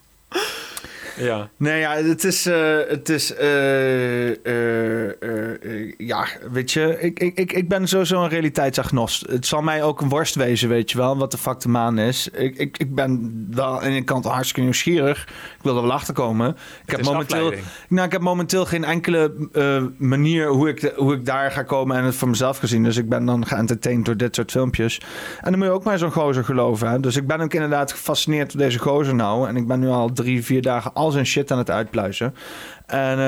Ja. 1.17 1.49
Nee, 1.57 1.79
ja, 1.79 1.95
het 1.95 2.23
is. 2.23 2.47
Uh, 2.47 2.77
het 2.87 3.09
is 3.09 3.33
uh, 3.41 4.29
uh, 4.29 5.93
ja, 5.97 6.25
weet 6.51 6.71
je, 6.71 6.97
ik, 6.99 7.19
ik, 7.19 7.37
ik, 7.37 7.51
ik 7.51 7.69
ben 7.69 7.87
sowieso 7.87 8.23
een 8.23 8.29
realiteitsagnost. 8.29 9.27
Het 9.29 9.45
zal 9.45 9.61
mij 9.61 9.83
ook 9.83 10.01
een 10.01 10.09
worst 10.09 10.35
wezen, 10.35 10.69
weet 10.69 10.91
je 10.91 10.97
wel, 10.97 11.17
wat 11.17 11.31
de 11.31 11.37
fuck 11.37 11.59
de 11.59 11.69
maan 11.69 11.97
is. 11.97 12.29
Ik, 12.29 12.57
ik, 12.57 12.77
ik 12.77 12.95
ben 12.95 13.45
wel 13.51 13.81
aan 13.81 13.91
de 13.91 14.03
kant 14.03 14.25
hartstikke 14.25 14.61
nieuwsgierig. 14.61 15.23
Ik 15.57 15.63
wil 15.63 15.75
er 15.75 15.81
wel 15.81 15.91
achter 15.91 16.13
komen. 16.13 16.57
Ik 16.85 16.91
heb, 16.91 17.03
momenteel, 17.03 17.53
nou, 17.89 18.05
ik 18.05 18.11
heb 18.11 18.21
momenteel 18.21 18.65
geen 18.65 18.83
enkele 18.83 19.33
manier 19.97 20.47
hoe 20.47 20.69
ik, 20.69 20.93
hoe 20.95 21.13
ik 21.13 21.25
daar 21.25 21.51
ga 21.51 21.63
komen 21.63 21.97
en 21.97 22.03
het 22.03 22.15
voor 22.15 22.29
mezelf 22.29 22.57
gezien. 22.57 22.83
Dus 22.83 22.97
ik 22.97 23.09
ben 23.09 23.25
dan 23.25 23.45
geëntertained 23.45 24.05
door 24.05 24.17
dit 24.17 24.35
soort 24.35 24.51
filmpjes. 24.51 25.01
En 25.41 25.49
dan 25.49 25.57
moet 25.59 25.67
je 25.67 25.73
ook 25.73 25.83
maar 25.83 25.97
zo'n 25.97 26.11
gozer 26.11 26.43
geloven. 26.43 26.89
Hè? 26.89 26.99
Dus 26.99 27.15
ik 27.15 27.27
ben 27.27 27.41
ook 27.41 27.53
inderdaad 27.53 27.91
gefascineerd 27.91 28.51
door 28.51 28.61
deze 28.61 28.79
gozer 28.79 29.15
nou. 29.15 29.47
En 29.47 29.55
ik 29.55 29.67
ben 29.67 29.79
nu 29.79 29.87
al 29.87 30.11
drie, 30.13 30.43
vier 30.43 30.61
dagen 30.61 30.93
al 30.93 31.06
zijn 31.11 31.25
shit 31.25 31.51
aan 31.51 31.57
het 31.57 31.69
uitpluizen. 31.69 32.35
En 32.85 33.19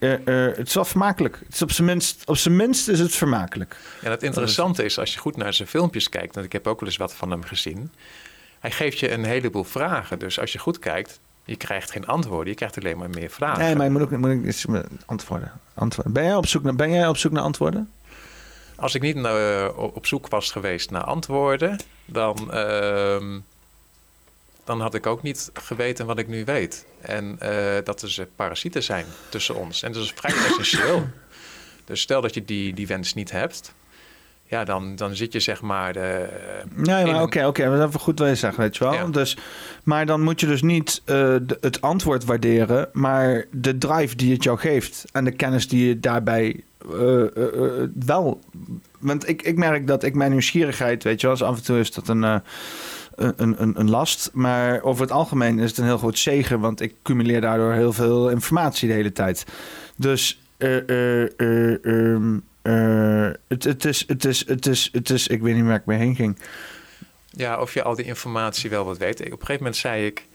uh, 0.00 0.10
uh, 0.24 0.56
het 0.56 0.66
is 0.68 0.74
wel 0.74 0.84
vermakelijk. 0.84 1.38
Het 1.44 1.54
is 1.54 1.62
op 1.62 1.70
zijn 1.70 1.86
minst, 1.86 2.22
op 2.26 2.36
zijn 2.36 2.56
minst 2.56 2.88
is 2.88 2.98
het 2.98 3.14
vermakelijk. 3.14 3.76
Ja, 4.00 4.10
het 4.10 4.22
interessante 4.22 4.84
is, 4.84 4.98
als 4.98 5.12
je 5.12 5.18
goed 5.18 5.36
naar 5.36 5.54
zijn 5.54 5.68
filmpjes 5.68 6.08
kijkt, 6.08 6.34
want 6.34 6.46
ik 6.46 6.52
heb 6.52 6.66
ook 6.66 6.80
wel 6.80 6.88
eens 6.88 6.98
wat 6.98 7.14
van 7.14 7.30
hem 7.30 7.44
gezien. 7.44 7.92
Hij 8.60 8.70
geeft 8.70 8.98
je 8.98 9.10
een 9.10 9.24
heleboel 9.24 9.64
vragen. 9.64 10.18
Dus 10.18 10.40
als 10.40 10.52
je 10.52 10.58
goed 10.58 10.78
kijkt, 10.78 11.20
je 11.44 11.56
krijgt 11.56 11.90
geen 11.90 12.06
antwoorden, 12.06 12.48
je 12.48 12.54
krijgt 12.54 12.78
alleen 12.78 12.98
maar 12.98 13.10
meer 13.10 13.30
vragen. 13.30 13.64
Nee, 13.64 13.74
maar 13.74 13.84
je 13.84 13.90
moet 13.90 14.02
ook 14.02 14.10
moet 14.10 14.30
ik, 14.30 14.84
antwoorden. 15.06 15.52
antwoorden. 15.74 16.12
Ben, 16.12 16.24
jij 16.24 16.34
op 16.34 16.46
zoek 16.46 16.62
naar, 16.62 16.74
ben 16.74 16.90
jij 16.90 17.08
op 17.08 17.16
zoek 17.16 17.32
naar 17.32 17.42
antwoorden? 17.42 17.90
Als 18.76 18.94
ik 18.94 19.02
niet 19.02 19.26
op 19.74 20.06
zoek 20.06 20.28
was 20.28 20.50
geweest 20.50 20.90
naar 20.90 21.04
antwoorden, 21.04 21.78
dan 22.04 22.52
ehm, 22.52 23.38
dan 24.64 24.80
had 24.80 24.94
ik 24.94 25.06
ook 25.06 25.22
niet 25.22 25.50
geweten 25.52 26.06
wat 26.06 26.18
ik 26.18 26.28
nu 26.28 26.44
weet. 26.44 26.86
En 27.00 27.38
uh, 27.42 27.50
dat 27.84 28.02
er 28.02 28.28
parasieten 28.36 28.82
zijn 28.82 29.06
tussen 29.28 29.54
ons. 29.54 29.82
En 29.82 29.92
dat 29.92 30.02
is 30.02 30.12
vrij 30.14 30.34
essentieel. 30.46 31.06
Dus 31.84 32.00
stel 32.00 32.20
dat 32.20 32.34
je 32.34 32.44
die, 32.44 32.74
die 32.74 32.86
wens 32.86 33.14
niet 33.14 33.30
hebt, 33.30 33.74
ja, 34.52 34.64
dan, 34.64 34.96
dan 34.96 35.16
zit 35.16 35.32
je 35.32 35.40
zeg 35.40 35.60
maar. 35.60 35.92
De, 35.92 36.28
nee, 36.74 37.04
maar 37.04 37.22
oké, 37.22 37.46
oké, 37.46 37.64
dat 37.64 37.78
is 37.78 37.84
even 37.84 38.00
goed 38.00 38.18
je 38.18 38.34
zegt, 38.34 38.56
weet 38.56 38.76
je 38.76 38.84
wel. 38.84 39.10
Dus, 39.10 39.36
maar 39.82 40.06
dan 40.06 40.22
moet 40.22 40.40
je 40.40 40.46
dus 40.46 40.62
niet 40.62 41.02
uh, 41.06 41.36
het 41.60 41.80
antwoord 41.80 42.24
waarderen, 42.24 42.88
maar 42.92 43.44
de 43.50 43.78
drive 43.78 44.16
die 44.16 44.32
het 44.32 44.42
jou 44.42 44.58
geeft 44.58 45.04
en 45.12 45.24
de 45.24 45.30
kennis 45.30 45.68
die 45.68 45.86
je 45.86 46.00
daarbij 46.00 46.60
uh, 46.92 47.24
wel. 48.04 48.40
Want 48.98 49.28
ik, 49.28 49.42
ik 49.42 49.56
merk 49.56 49.86
dat 49.86 50.02
ik 50.02 50.14
mijn 50.14 50.30
nieuwsgierigheid, 50.30 51.02
weet 51.02 51.20
je 51.20 51.26
wel, 51.26 51.36
dus 51.36 51.46
af 51.46 51.56
en 51.56 51.64
toe 51.64 51.78
is 51.78 51.92
dat 51.92 52.08
een 52.08 52.42
een, 53.16 53.62
een, 53.62 53.80
een 53.80 53.90
last. 53.90 54.30
Maar 54.32 54.82
over 54.82 55.02
het 55.02 55.12
algemeen 55.12 55.58
is 55.58 55.68
het 55.68 55.78
een 55.78 55.84
heel 55.84 55.98
groot 55.98 56.18
zegen, 56.18 56.60
want 56.60 56.80
ik 56.80 56.94
cumuleer 57.02 57.40
daardoor 57.40 57.72
heel 57.72 57.92
veel 57.92 58.30
informatie 58.30 58.88
de 58.88 58.94
hele 58.94 59.12
tijd. 59.12 59.44
Dus 59.96 60.40
uh, 62.62 63.30
het, 63.48 63.64
het, 63.64 63.84
is, 63.84 64.04
het, 64.06 64.24
is, 64.24 64.46
het, 64.46 64.66
is, 64.66 64.88
het 64.92 65.10
is, 65.10 65.26
ik 65.26 65.40
weet 65.42 65.54
niet 65.54 65.64
waar 65.64 65.76
ik 65.76 65.86
mee 65.86 65.98
heen 65.98 66.14
ging. 66.14 66.38
Ja, 67.30 67.60
of 67.60 67.74
je 67.74 67.82
al 67.82 67.94
die 67.94 68.04
informatie 68.04 68.70
wel 68.70 68.84
wat 68.84 68.98
weet. 68.98 69.20
Op 69.20 69.26
een 69.26 69.30
gegeven 69.30 69.56
moment 69.56 69.76
zei 69.76 70.06
ik, 70.06 70.26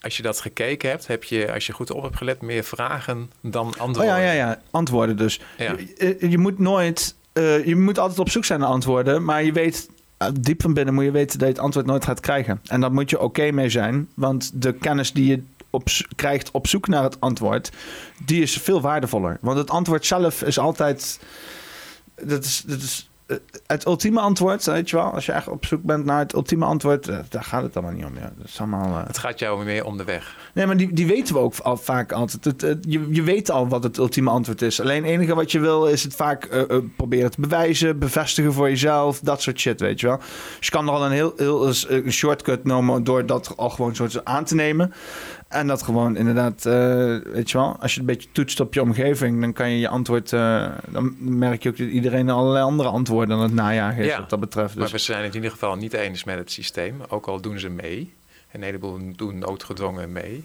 als 0.00 0.16
je 0.16 0.22
dat 0.22 0.40
gekeken 0.40 0.88
hebt, 0.88 1.06
heb 1.06 1.24
je, 1.24 1.52
als 1.52 1.66
je 1.66 1.72
goed 1.72 1.90
op 1.90 2.02
hebt 2.02 2.16
gelet, 2.16 2.40
meer 2.40 2.64
vragen 2.64 3.30
dan 3.40 3.74
antwoorden. 3.78 4.14
Oh 4.14 4.20
ja, 4.20 4.24
ja, 4.24 4.32
ja, 4.32 4.60
antwoorden 4.70 5.16
dus. 5.16 5.40
Ja. 5.58 5.76
Je, 5.98 6.30
je, 6.30 6.38
moet 6.38 6.58
nooit, 6.58 7.14
uh, 7.34 7.66
je 7.66 7.76
moet 7.76 7.98
altijd 7.98 8.18
op 8.18 8.30
zoek 8.30 8.44
zijn 8.44 8.60
naar 8.60 8.68
antwoorden, 8.68 9.24
maar 9.24 9.42
je 9.44 9.52
weet 9.52 9.88
eh, 9.88 9.94
diep 10.40 10.62
van 10.62 10.74
binnen 10.74 10.94
moet 10.94 11.04
je 11.04 11.10
weten 11.10 11.38
dat 11.38 11.48
je 11.48 11.54
het 11.54 11.62
antwoord 11.62 11.86
nooit 11.86 12.04
gaat 12.04 12.20
krijgen. 12.20 12.60
En 12.66 12.80
daar 12.80 12.92
moet 12.92 13.10
je 13.10 13.20
oké 13.20 13.50
mee 13.50 13.68
zijn, 13.68 14.08
want 14.14 14.62
de 14.62 14.72
kennis 14.72 15.12
die 15.12 15.26
je 15.26 15.42
op, 15.70 15.88
krijgt 16.16 16.50
op 16.50 16.66
zoek 16.66 16.88
naar 16.88 17.02
het 17.02 17.20
antwoord, 17.20 17.72
die 18.24 18.42
is 18.42 18.56
veel 18.56 18.80
waardevoller. 18.80 19.38
Want 19.40 19.58
het 19.58 19.70
antwoord 19.70 20.06
zelf 20.06 20.42
is 20.42 20.58
altijd. 20.58 21.20
Dat 22.22 22.44
is, 22.44 22.62
dat 22.66 22.78
is 22.78 23.04
eh, 23.04 23.09
het 23.66 23.86
ultieme 23.86 24.20
antwoord, 24.20 24.64
weet 24.64 24.90
je 24.90 24.96
wel, 24.96 25.12
als 25.12 25.26
je 25.26 25.32
echt 25.32 25.48
op 25.48 25.66
zoek 25.66 25.82
bent 25.82 26.04
naar 26.04 26.18
het 26.18 26.34
ultieme 26.34 26.64
antwoord, 26.64 27.08
eh, 27.08 27.18
daar 27.28 27.44
gaat 27.44 27.62
het 27.62 27.76
allemaal 27.76 27.94
niet 27.94 28.04
om. 28.04 28.14
Ja. 28.14 28.32
Dat 28.36 28.46
is 28.46 28.58
allemaal, 28.58 28.98
uh... 28.98 29.06
Het 29.06 29.18
gaat 29.18 29.38
jou 29.38 29.64
meer 29.64 29.84
om 29.84 29.96
de 29.96 30.04
weg. 30.04 30.36
Nee, 30.54 30.66
maar 30.66 30.76
die, 30.76 30.92
die 30.92 31.06
weten 31.06 31.34
we 31.34 31.40
ook 31.40 31.58
al 31.58 31.76
vaak 31.76 32.12
altijd. 32.12 32.44
Het, 32.44 32.78
je, 32.88 33.06
je 33.10 33.22
weet 33.22 33.50
al 33.50 33.68
wat 33.68 33.82
het 33.82 33.98
ultieme 33.98 34.30
antwoord 34.30 34.62
is. 34.62 34.80
Alleen 34.80 35.02
het 35.02 35.12
enige 35.12 35.34
wat 35.34 35.52
je 35.52 35.60
wil 35.60 35.86
is 35.86 36.02
het 36.02 36.14
vaak 36.14 36.66
proberen 36.96 37.30
te 37.30 37.40
bewijzen, 37.40 37.98
bevestigen 37.98 38.52
voor 38.52 38.68
jezelf, 38.68 39.20
dat 39.20 39.42
soort 39.42 39.60
shit, 39.60 39.80
weet 39.80 40.00
je 40.00 40.06
wel. 40.06 40.16
Dus 40.58 40.66
je 40.66 40.70
kan 40.70 40.86
er 40.86 40.92
al 40.92 41.04
een 41.04 41.12
heel, 41.12 41.32
heel 41.36 41.66
een 41.88 42.12
shortcut 42.12 42.64
nemen 42.64 43.04
door 43.04 43.26
dat 43.26 43.56
al 43.56 43.70
gewoon 43.70 43.94
zo 43.94 44.06
aan 44.24 44.44
te 44.44 44.54
nemen. 44.54 44.92
En 45.50 45.66
dat 45.66 45.82
gewoon 45.82 46.16
inderdaad, 46.16 46.64
uh, 46.66 46.72
weet 47.32 47.50
je 47.50 47.58
wel, 47.58 47.76
als 47.80 47.94
je 47.94 48.00
een 48.00 48.06
beetje 48.06 48.28
toetst 48.32 48.60
op 48.60 48.74
je 48.74 48.82
omgeving, 48.82 49.40
dan 49.40 49.52
kan 49.52 49.70
je 49.70 49.78
je 49.78 49.88
antwoord, 49.88 50.32
uh, 50.32 50.68
dan 50.88 51.16
merk 51.18 51.62
je 51.62 51.68
ook 51.68 51.76
dat 51.76 51.88
iedereen 51.88 52.30
allerlei 52.30 52.64
andere 52.64 52.88
antwoorden 52.88 53.36
aan 53.36 53.42
het 53.42 53.52
najagen 53.52 54.02
is 54.02 54.10
ja, 54.10 54.20
wat 54.20 54.30
dat 54.30 54.40
betreft. 54.40 54.74
Dus. 54.74 54.82
Maar 54.82 54.90
we 54.90 54.98
zijn 54.98 55.22
het 55.22 55.28
in 55.28 55.36
ieder 55.36 55.50
geval 55.50 55.76
niet 55.76 55.92
eens 55.92 56.24
met 56.24 56.38
het 56.38 56.52
systeem, 56.52 57.00
ook 57.08 57.26
al 57.26 57.40
doen 57.40 57.58
ze 57.58 57.68
mee. 57.68 58.14
Een 58.52 58.62
heleboel 58.62 58.98
doen 59.16 59.38
noodgedwongen 59.38 60.12
mee. 60.12 60.44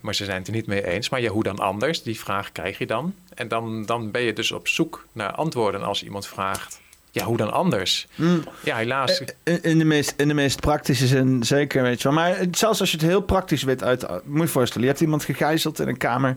Maar 0.00 0.14
ze 0.14 0.24
zijn 0.24 0.38
het 0.38 0.46
er 0.46 0.54
niet 0.54 0.66
mee 0.66 0.86
eens. 0.86 1.08
Maar 1.08 1.20
ja, 1.20 1.30
hoe 1.30 1.42
dan 1.42 1.58
anders? 1.58 2.02
Die 2.02 2.20
vraag 2.20 2.52
krijg 2.52 2.78
je 2.78 2.86
dan. 2.86 3.14
En 3.34 3.48
dan, 3.48 3.86
dan 3.86 4.10
ben 4.10 4.22
je 4.22 4.32
dus 4.32 4.52
op 4.52 4.68
zoek 4.68 5.06
naar 5.12 5.32
antwoorden 5.32 5.82
als 5.82 6.04
iemand 6.04 6.26
vraagt 6.26 6.81
ja, 7.14 7.24
hoe 7.24 7.36
dan 7.36 7.52
anders? 7.52 8.06
Mm. 8.14 8.44
Ja, 8.64 8.76
helaas. 8.76 9.22
Eh, 9.42 9.54
in 9.62 9.78
de, 9.78 9.84
meest, 9.84 10.14
in 10.16 10.28
de 10.28 10.34
meest 10.34 10.60
praktische 10.60 11.06
zin 11.06 11.44
zeker, 11.44 11.82
weet 11.82 12.02
je 12.02 12.08
wel. 12.08 12.16
Maar 12.16 12.36
zelfs 12.50 12.80
als 12.80 12.90
je 12.90 12.96
het 12.96 13.06
heel 13.06 13.20
praktisch 13.20 13.62
weet 13.62 13.82
uit... 13.82 14.06
Moet 14.24 14.46
je 14.46 14.48
voorstellen, 14.48 14.82
je 14.82 14.88
hebt 14.88 15.02
iemand 15.02 15.24
gegijzeld 15.24 15.80
in 15.80 15.88
een 15.88 15.96
kamer... 15.96 16.36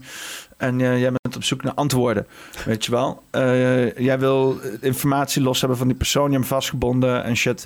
en 0.58 0.80
uh, 0.80 1.00
jij 1.00 1.12
bent 1.22 1.36
op 1.36 1.44
zoek 1.44 1.64
naar 1.64 1.74
antwoorden, 1.74 2.28
weet 2.66 2.86
je 2.86 2.92
wel. 2.92 3.24
Uh, 3.32 3.98
jij 3.98 4.20
wil 4.20 4.60
informatie 4.82 5.42
los 5.42 5.60
hebben 5.60 5.78
van 5.78 5.88
die 5.88 5.98
persoon... 5.98 6.24
hebt 6.24 6.36
hem 6.36 6.44
vastgebonden 6.44 7.24
en 7.24 7.36
shit. 7.36 7.66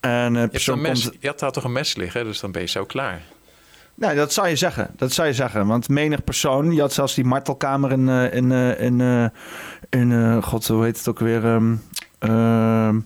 En, 0.00 0.34
uh, 0.34 0.48
persoon 0.48 0.80
je, 0.80 0.84
komt... 0.84 1.10
je 1.20 1.26
had 1.26 1.38
daar 1.38 1.52
toch 1.52 1.64
een 1.64 1.72
mes 1.72 1.96
liggen, 1.96 2.24
dus 2.24 2.40
dan 2.40 2.52
ben 2.52 2.62
je 2.62 2.68
zo 2.68 2.84
klaar. 2.84 3.22
Nou, 3.94 4.14
dat 4.14 4.32
zou 4.32 4.48
je 4.48 4.56
zeggen. 4.56 4.90
Dat 4.96 5.12
zou 5.12 5.28
je 5.28 5.34
zeggen. 5.34 5.66
Want 5.66 5.88
menig 5.88 6.24
persoon, 6.24 6.74
je 6.74 6.80
had 6.80 6.92
zelfs 6.92 7.14
die 7.14 7.24
martelkamer 7.24 7.92
in, 7.92 8.08
in, 8.08 8.50
in, 8.52 9.00
in, 9.90 10.10
in 10.10 10.42
god, 10.42 10.66
hoe 10.66 10.84
heet 10.84 10.98
het 10.98 11.08
ook 11.08 11.18
weer? 11.18 11.44
Um, 11.44 11.82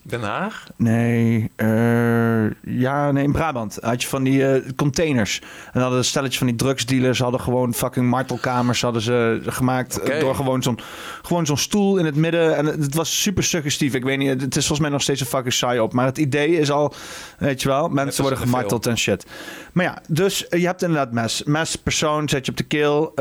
Den 0.03 0.23
Haag? 0.23 0.67
Nee, 0.77 1.51
uh, 1.57 2.51
ja, 2.63 3.13
nee, 3.13 3.25
in 3.25 3.33
Brabant 3.33 3.79
had 3.81 4.03
je 4.03 4.09
van 4.09 4.23
die 4.23 4.41
uh, 4.41 4.71
containers. 4.77 5.43
En 5.73 5.81
hadden 5.81 5.99
een 5.99 6.05
stelletje 6.05 6.39
van 6.39 6.47
die 6.47 6.57
drugsdealers 6.57 7.19
hadden 7.19 7.41
gewoon 7.41 7.75
fucking 7.75 8.07
martelkamers 8.07 8.83
hadden 8.83 9.03
ze 9.03 9.41
gemaakt 9.47 10.01
okay. 10.01 10.21
door 10.21 10.35
gewoon 10.35 10.63
zo'n 10.63 10.79
gewoon 11.23 11.47
zo'n 11.47 11.57
stoel 11.57 11.97
in 11.97 12.05
het 12.05 12.17
midden. 12.17 12.57
En 12.57 12.67
het 12.67 12.95
was 12.95 13.23
super 13.23 13.45
suggestief. 13.45 13.95
Ik 13.95 14.05
weet 14.05 14.19
niet, 14.19 14.41
het 14.41 14.57
is 14.57 14.67
volgens 14.67 14.81
mij 14.81 14.91
nog 14.91 15.03
steeds 15.03 15.21
een 15.21 15.27
fucking 15.27 15.55
saai 15.55 15.81
op. 15.81 15.93
Maar 15.93 16.07
het 16.07 16.19
idee 16.19 16.59
is 16.59 16.71
al, 16.71 16.95
weet 17.39 17.63
je 17.63 17.69
wel, 17.69 17.89
mensen 17.89 18.23
worden 18.23 18.41
gemarteld 18.41 18.87
en 18.87 18.99
shit. 18.99 19.27
Maar 19.73 19.85
ja, 19.85 20.03
dus 20.09 20.49
eh, 20.49 20.61
je 20.61 20.67
hebt 20.67 20.83
inderdaad 20.83 21.13
mes. 21.13 21.43
Mes, 21.43 21.77
persoon, 21.77 22.29
zet 22.29 22.45
je 22.45 22.51
op 22.51 22.57
de 22.57 22.65
keel. 22.65 23.13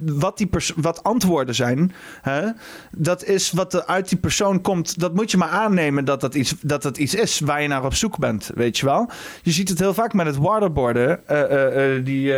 wat, 0.00 0.38
die 0.38 0.48
wat 0.76 1.02
antwoorden 1.02 1.54
zijn, 1.54 1.92
hè, 2.22 2.42
dat 2.90 3.24
is 3.24 3.50
wat 3.50 3.74
er 3.74 3.86
uit 3.86 4.08
die 4.08 4.18
persoon 4.18 4.60
komt. 4.60 5.00
Dat 5.00 5.07
moet 5.14 5.30
je 5.30 5.36
maar 5.36 5.48
aannemen 5.48 6.04
dat 6.04 6.20
dat, 6.20 6.34
iets, 6.34 6.54
dat 6.60 6.82
dat 6.82 6.96
iets 6.96 7.14
is 7.14 7.40
waar 7.40 7.62
je 7.62 7.68
naar 7.68 7.84
op 7.84 7.94
zoek 7.94 8.18
bent, 8.18 8.50
weet 8.54 8.78
je 8.78 8.86
wel. 8.86 9.10
Je 9.42 9.50
ziet 9.50 9.68
het 9.68 9.78
heel 9.78 9.94
vaak 9.94 10.12
met 10.12 10.26
het 10.26 10.36
waterboarden. 10.36 11.20
Uh, 11.30 12.04
die, 12.04 12.32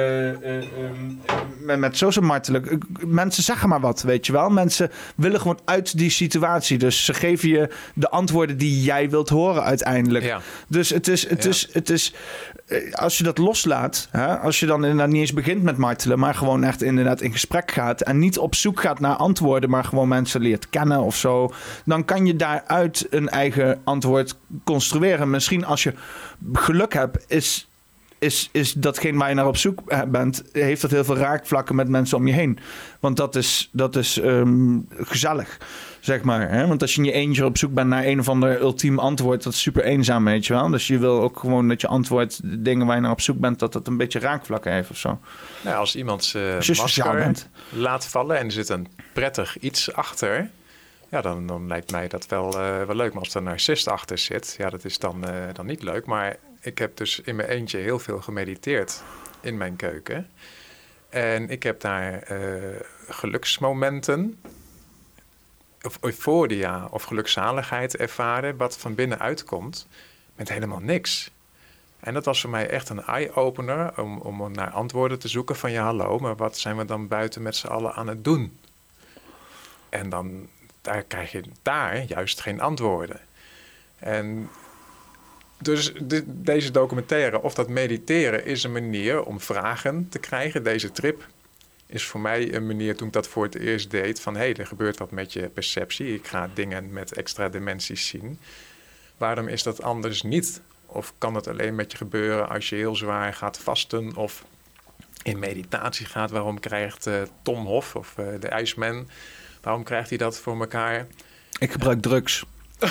met, 1.60 1.78
met 1.78 1.96
zo 1.96 2.10
martelijk. 2.20 2.76
Mensen 3.06 3.42
zeggen 3.42 3.68
maar 3.68 3.80
wat, 3.80 4.02
weet 4.02 4.26
je 4.26 4.32
wel. 4.32 4.50
Mensen 4.50 4.90
willen 5.16 5.40
gewoon 5.40 5.58
uit 5.64 5.98
die 5.98 6.10
situatie. 6.10 6.78
Dus 6.78 7.04
ze 7.04 7.14
geven 7.14 7.48
je 7.48 7.70
de 7.94 8.10
antwoorden 8.10 8.56
die 8.56 8.82
jij 8.82 9.10
wilt 9.10 9.28
horen 9.28 9.62
uiteindelijk. 9.62 10.24
Ja. 10.24 10.40
Dus 10.68 10.90
het 10.90 11.08
is, 11.08 11.28
het, 11.28 11.44
is, 11.44 11.68
het 11.72 11.90
is 11.90 12.12
eh, 12.12 12.59
als 12.92 13.18
je 13.18 13.24
dat 13.24 13.38
loslaat, 13.38 14.08
hè, 14.10 14.38
als 14.38 14.60
je 14.60 14.66
dan 14.66 14.82
inderdaad 14.82 15.08
niet 15.08 15.20
eens 15.20 15.32
begint 15.32 15.62
met 15.62 15.76
martelen, 15.76 16.18
maar 16.18 16.34
gewoon 16.34 16.64
echt 16.64 16.82
inderdaad 16.82 17.20
in 17.20 17.32
gesprek 17.32 17.70
gaat 17.70 18.00
en 18.00 18.18
niet 18.18 18.38
op 18.38 18.54
zoek 18.54 18.80
gaat 18.80 19.00
naar 19.00 19.16
antwoorden, 19.16 19.70
maar 19.70 19.84
gewoon 19.84 20.08
mensen 20.08 20.40
leert 20.40 20.70
kennen 20.70 21.00
of 21.00 21.16
zo, 21.16 21.52
dan 21.84 22.04
kan 22.04 22.26
je 22.26 22.36
daaruit 22.36 23.06
een 23.10 23.28
eigen 23.28 23.80
antwoord 23.84 24.36
construeren. 24.64 25.30
Misschien 25.30 25.64
als 25.64 25.82
je 25.82 25.94
geluk 26.52 26.92
hebt, 26.92 27.24
is 27.28 27.68
is, 28.20 28.48
is 28.52 28.72
datgene 28.72 29.18
waar 29.18 29.28
je 29.28 29.34
naar 29.34 29.46
op 29.46 29.56
zoek 29.56 29.82
eh, 29.86 30.02
bent, 30.08 30.42
heeft 30.52 30.80
dat 30.82 30.90
heel 30.90 31.04
veel 31.04 31.16
raakvlakken 31.16 31.74
met 31.74 31.88
mensen 31.88 32.16
om 32.16 32.26
je 32.26 32.32
heen. 32.32 32.58
Want 33.00 33.16
dat 33.16 33.36
is, 33.36 33.68
dat 33.72 33.96
is 33.96 34.18
ehm, 34.18 34.78
gezellig, 34.96 35.58
zeg 36.00 36.22
maar. 36.22 36.50
Hè? 36.50 36.66
Want 36.66 36.82
als 36.82 36.94
je 36.94 37.00
in 37.00 37.06
je 37.06 37.12
eentje 37.12 37.44
op 37.44 37.58
zoek 37.58 37.74
bent 37.74 37.88
naar 37.88 38.04
een 38.04 38.18
of 38.18 38.28
ander 38.28 38.60
ultiem 38.60 38.98
antwoord, 38.98 39.42
dat 39.42 39.52
is 39.52 39.60
super 39.60 39.84
eenzaam, 39.84 40.24
weet 40.24 40.46
je 40.46 40.52
wel. 40.52 40.68
Dus 40.68 40.86
je 40.86 40.98
wil 40.98 41.20
ook 41.20 41.38
gewoon 41.38 41.68
dat 41.68 41.80
je 41.80 41.86
antwoord, 41.86 42.40
de 42.42 42.62
dingen 42.62 42.86
waar 42.86 42.96
je 42.96 43.02
naar 43.02 43.10
op 43.10 43.20
zoek 43.20 43.38
bent, 43.38 43.58
dat 43.58 43.72
dat 43.72 43.86
een 43.86 43.96
beetje 43.96 44.18
raakvlakken 44.18 44.72
heeft 44.72 44.90
of 44.90 44.96
zo. 44.96 45.18
Nou, 45.64 45.76
als 45.76 45.96
iemand 45.96 46.24
zijn 46.24 46.76
masker 46.76 47.32
laat 47.68 48.06
vallen 48.06 48.38
en 48.38 48.44
er 48.44 48.52
zit 48.52 48.68
een 48.68 48.88
prettig 49.12 49.58
iets 49.58 49.92
achter 49.92 50.50
ja, 51.10 51.20
dan, 51.20 51.46
dan 51.46 51.66
lijkt 51.66 51.90
mij 51.90 52.08
dat 52.08 52.26
wel, 52.26 52.60
uh, 52.60 52.82
wel 52.82 52.96
leuk. 52.96 53.12
Maar 53.12 53.22
als 53.22 53.30
er 53.30 53.36
een 53.36 53.44
narcist 53.44 53.88
achter 53.88 54.18
zit, 54.18 54.54
ja, 54.58 54.70
dat 54.70 54.84
is 54.84 54.98
dan, 54.98 55.24
uh, 55.28 55.34
dan 55.52 55.66
niet 55.66 55.82
leuk. 55.82 56.06
Maar 56.06 56.36
ik 56.60 56.78
heb 56.78 56.96
dus 56.96 57.20
in 57.20 57.36
mijn 57.36 57.48
eentje 57.48 57.78
heel 57.78 57.98
veel 57.98 58.20
gemediteerd 58.20 59.02
in 59.40 59.56
mijn 59.56 59.76
keuken. 59.76 60.28
En 61.08 61.48
ik 61.48 61.62
heb 61.62 61.80
daar 61.80 62.32
uh, 62.32 62.80
geluksmomenten, 63.08 64.40
of 65.82 65.98
euforia 66.00 66.88
of 66.90 67.02
gelukzaligheid 67.02 67.96
ervaren, 67.96 68.56
wat 68.56 68.78
van 68.78 68.94
binnenuit 68.94 69.44
komt, 69.44 69.86
met 70.34 70.48
helemaal 70.48 70.80
niks. 70.80 71.30
En 72.00 72.14
dat 72.14 72.24
was 72.24 72.40
voor 72.40 72.50
mij 72.50 72.68
echt 72.68 72.88
een 72.88 73.02
eye-opener 73.02 74.00
om, 74.00 74.18
om 74.18 74.52
naar 74.52 74.70
antwoorden 74.70 75.18
te 75.18 75.28
zoeken 75.28 75.56
van 75.56 75.72
ja, 75.72 75.84
hallo, 75.84 76.18
maar 76.18 76.36
wat 76.36 76.58
zijn 76.58 76.76
we 76.76 76.84
dan 76.84 77.08
buiten 77.08 77.42
met 77.42 77.56
z'n 77.56 77.66
allen 77.66 77.94
aan 77.94 78.06
het 78.06 78.24
doen? 78.24 78.58
En 79.88 80.08
dan 80.08 80.48
daar 80.80 81.02
krijg 81.02 81.32
je 81.32 81.42
daar 81.62 82.04
juist 82.04 82.40
geen 82.40 82.60
antwoorden. 82.60 83.20
En 83.98 84.50
dus 85.58 85.92
deze 86.26 86.70
documentaire 86.70 87.42
of 87.42 87.54
dat 87.54 87.68
mediteren 87.68 88.44
is 88.44 88.62
een 88.62 88.72
manier 88.72 89.22
om 89.22 89.40
vragen 89.40 90.08
te 90.08 90.18
krijgen. 90.18 90.64
Deze 90.64 90.92
trip 90.92 91.26
is 91.90 92.04
voor 92.04 92.20
mij 92.20 92.54
een 92.54 92.66
manier 92.66 92.96
toen 92.96 93.06
ik 93.06 93.12
dat 93.12 93.28
voor 93.28 93.44
het 93.44 93.54
eerst 93.54 93.90
deed 93.90 94.20
van 94.20 94.34
hé, 94.34 94.40
hey, 94.40 94.54
er 94.56 94.66
gebeurt 94.66 94.98
wat 94.98 95.10
met 95.10 95.32
je 95.32 95.48
perceptie. 95.48 96.14
Ik 96.14 96.26
ga 96.26 96.50
dingen 96.54 96.92
met 96.92 97.12
extra 97.12 97.48
dimensies 97.48 98.06
zien. 98.06 98.38
Waarom 99.16 99.48
is 99.48 99.62
dat 99.62 99.82
anders 99.82 100.22
niet? 100.22 100.60
Of 100.86 101.12
kan 101.18 101.34
het 101.34 101.48
alleen 101.48 101.74
met 101.74 101.90
je 101.90 101.96
gebeuren 101.96 102.48
als 102.48 102.68
je 102.68 102.76
heel 102.76 102.96
zwaar 102.96 103.34
gaat 103.34 103.58
vasten 103.58 104.16
of 104.16 104.44
in 105.22 105.38
meditatie 105.38 106.06
gaat? 106.06 106.30
Waarom 106.30 106.60
krijgt 106.60 107.06
uh, 107.06 107.22
Tom 107.42 107.66
Hof 107.66 107.94
of 107.96 108.14
uh, 108.18 108.26
de 108.40 108.48
IJsman 108.48 109.08
Waarom 109.60 109.82
krijgt 109.82 110.08
hij 110.08 110.18
dat 110.18 110.38
voor 110.38 110.60
elkaar? 110.60 111.06
Ik 111.58 111.72
gebruik 111.72 112.02
drugs. 112.02 112.44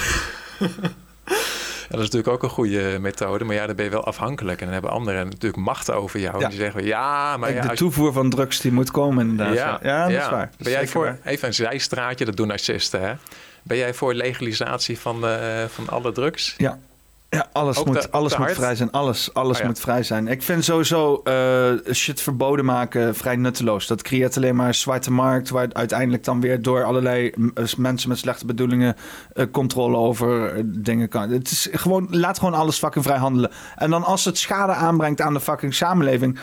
Dat 1.90 2.00
is 2.00 2.06
natuurlijk 2.06 2.34
ook 2.34 2.43
een 2.43 2.50
goede 2.50 2.98
methode. 3.00 3.45
Maar 3.45 3.56
ja, 3.56 3.66
dan 3.66 3.76
ben 3.76 3.85
je 3.85 3.92
wel 3.92 4.06
afhankelijk. 4.06 4.59
En 4.59 4.64
dan 4.64 4.74
hebben 4.74 4.92
anderen 4.92 5.26
natuurlijk 5.26 5.64
macht 5.64 5.92
over 5.92 6.19
jou. 6.19 6.38
Ja. 6.38 6.43
En 6.43 6.50
die 6.50 6.59
zeggen, 6.59 6.85
ja, 6.85 7.38
maar... 7.38 7.53
Ja, 7.53 7.61
de 7.61 7.76
toevoer 7.76 8.14
van 8.14 8.30
drugs 8.30 8.59
die 8.59 8.72
moet 8.72 8.92
komen 8.92 9.30
inderdaad. 9.30 9.56
Ja, 9.56 9.80
ja 9.82 10.08
dat 10.08 10.22
is 10.22 10.30
waar. 10.30 10.50
Ben 10.58 10.72
jij 10.72 10.88
voor, 10.88 11.18
even 11.24 11.48
een 11.48 11.53
zijstraatje, 11.53 12.26
dat 12.26 12.35
doen 12.35 12.48
narcisten, 12.48 13.01
hè? 13.01 13.14
Ben 13.64 13.77
jij 13.77 13.93
voor 13.93 14.14
legalisatie 14.14 15.00
van, 15.00 15.26
uh, 15.26 15.64
van 15.68 15.90
alle 15.90 16.11
drugs? 16.11 16.53
Ja, 16.58 16.80
ja, 17.30 17.48
alles 17.51 17.83
moet, 17.83 18.11
alles 18.11 18.38
moet 18.38 18.51
vrij 18.51 18.75
zijn. 18.75 18.91
Alles, 18.91 19.33
alles 19.33 19.59
oh 19.59 19.66
moet 19.66 19.80
vrij 19.80 20.03
zijn. 20.03 20.27
Ik 20.27 20.43
vind 20.43 20.64
sowieso 20.64 21.22
uh, 21.24 21.93
shit 21.93 22.22
verboden 22.22 22.66
maken 22.66 23.16
vrij 23.16 23.35
nutteloos. 23.35 23.88
Dat 23.88 24.01
creëert 24.01 24.38
alleen 24.38 24.56
maar 24.56 24.67
een 24.67 24.75
zwarte 24.75 25.11
markt... 25.11 25.49
waar 25.49 25.67
uiteindelijk 25.74 26.24
dan 26.24 26.41
weer 26.41 26.61
door 26.61 26.83
allerlei 26.83 27.33
mensen 27.77 28.09
met 28.09 28.17
slechte 28.17 28.45
bedoelingen... 28.45 28.95
Uh, 29.33 29.45
controle 29.51 29.98
over 29.98 30.61
dingen 30.66 31.09
kan. 31.09 31.30
Het 31.30 31.51
is 31.51 31.67
gewoon, 31.72 32.08
laat 32.09 32.40
gewoon 32.40 32.53
alles 32.53 32.77
fucking 32.77 33.06
vrij 33.06 33.17
handelen. 33.17 33.51
En 33.75 33.90
dan 33.90 34.03
als 34.03 34.25
het 34.25 34.38
schade 34.38 34.74
aanbrengt 34.74 35.22
aan 35.22 35.33
de 35.33 35.40
fucking 35.41 35.74
samenleving 35.74 36.40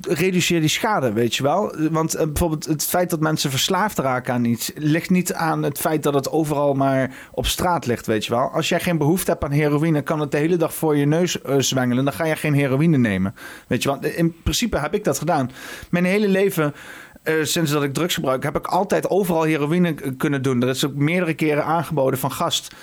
reduceer 0.00 0.60
die 0.60 0.68
schade, 0.68 1.12
weet 1.12 1.34
je 1.34 1.42
wel. 1.42 1.74
Want 1.90 2.16
uh, 2.16 2.22
bijvoorbeeld 2.22 2.66
het 2.66 2.84
feit 2.84 3.10
dat 3.10 3.20
mensen 3.20 3.50
verslaafd 3.50 3.98
raken 3.98 4.34
aan 4.34 4.44
iets... 4.44 4.70
ligt 4.74 5.10
niet 5.10 5.32
aan 5.32 5.62
het 5.62 5.78
feit 5.78 6.02
dat 6.02 6.14
het 6.14 6.30
overal 6.30 6.74
maar 6.74 7.14
op 7.30 7.46
straat 7.46 7.86
ligt, 7.86 8.06
weet 8.06 8.24
je 8.24 8.30
wel. 8.30 8.48
Als 8.48 8.68
jij 8.68 8.80
geen 8.80 8.98
behoefte 8.98 9.30
hebt 9.30 9.44
aan 9.44 9.50
heroïne... 9.50 10.02
kan 10.02 10.20
het 10.20 10.30
de 10.30 10.36
hele 10.36 10.56
dag 10.56 10.74
voor 10.74 10.96
je 10.96 11.06
neus 11.06 11.38
uh, 11.46 11.54
zwengelen. 11.58 12.04
Dan 12.04 12.12
ga 12.12 12.24
je 12.24 12.36
geen 12.36 12.54
heroïne 12.54 12.98
nemen, 12.98 13.34
weet 13.66 13.82
je 13.82 13.88
wel. 13.88 14.12
In 14.12 14.34
principe 14.42 14.78
heb 14.78 14.94
ik 14.94 15.04
dat 15.04 15.18
gedaan. 15.18 15.50
Mijn 15.90 16.04
hele 16.04 16.28
leven... 16.28 16.74
Uh, 17.24 17.44
sinds 17.44 17.70
dat 17.70 17.82
ik 17.82 17.94
drugs 17.94 18.14
gebruik, 18.14 18.42
heb 18.42 18.56
ik 18.56 18.66
altijd 18.66 19.10
overal 19.10 19.42
heroïne 19.42 19.94
kunnen 20.16 20.42
doen. 20.42 20.62
Er 20.62 20.68
is 20.68 20.86
ook 20.86 20.94
meerdere 20.94 21.34
keren 21.34 21.64
aangeboden 21.64 22.18
van 22.18 22.32
gast 22.32 22.74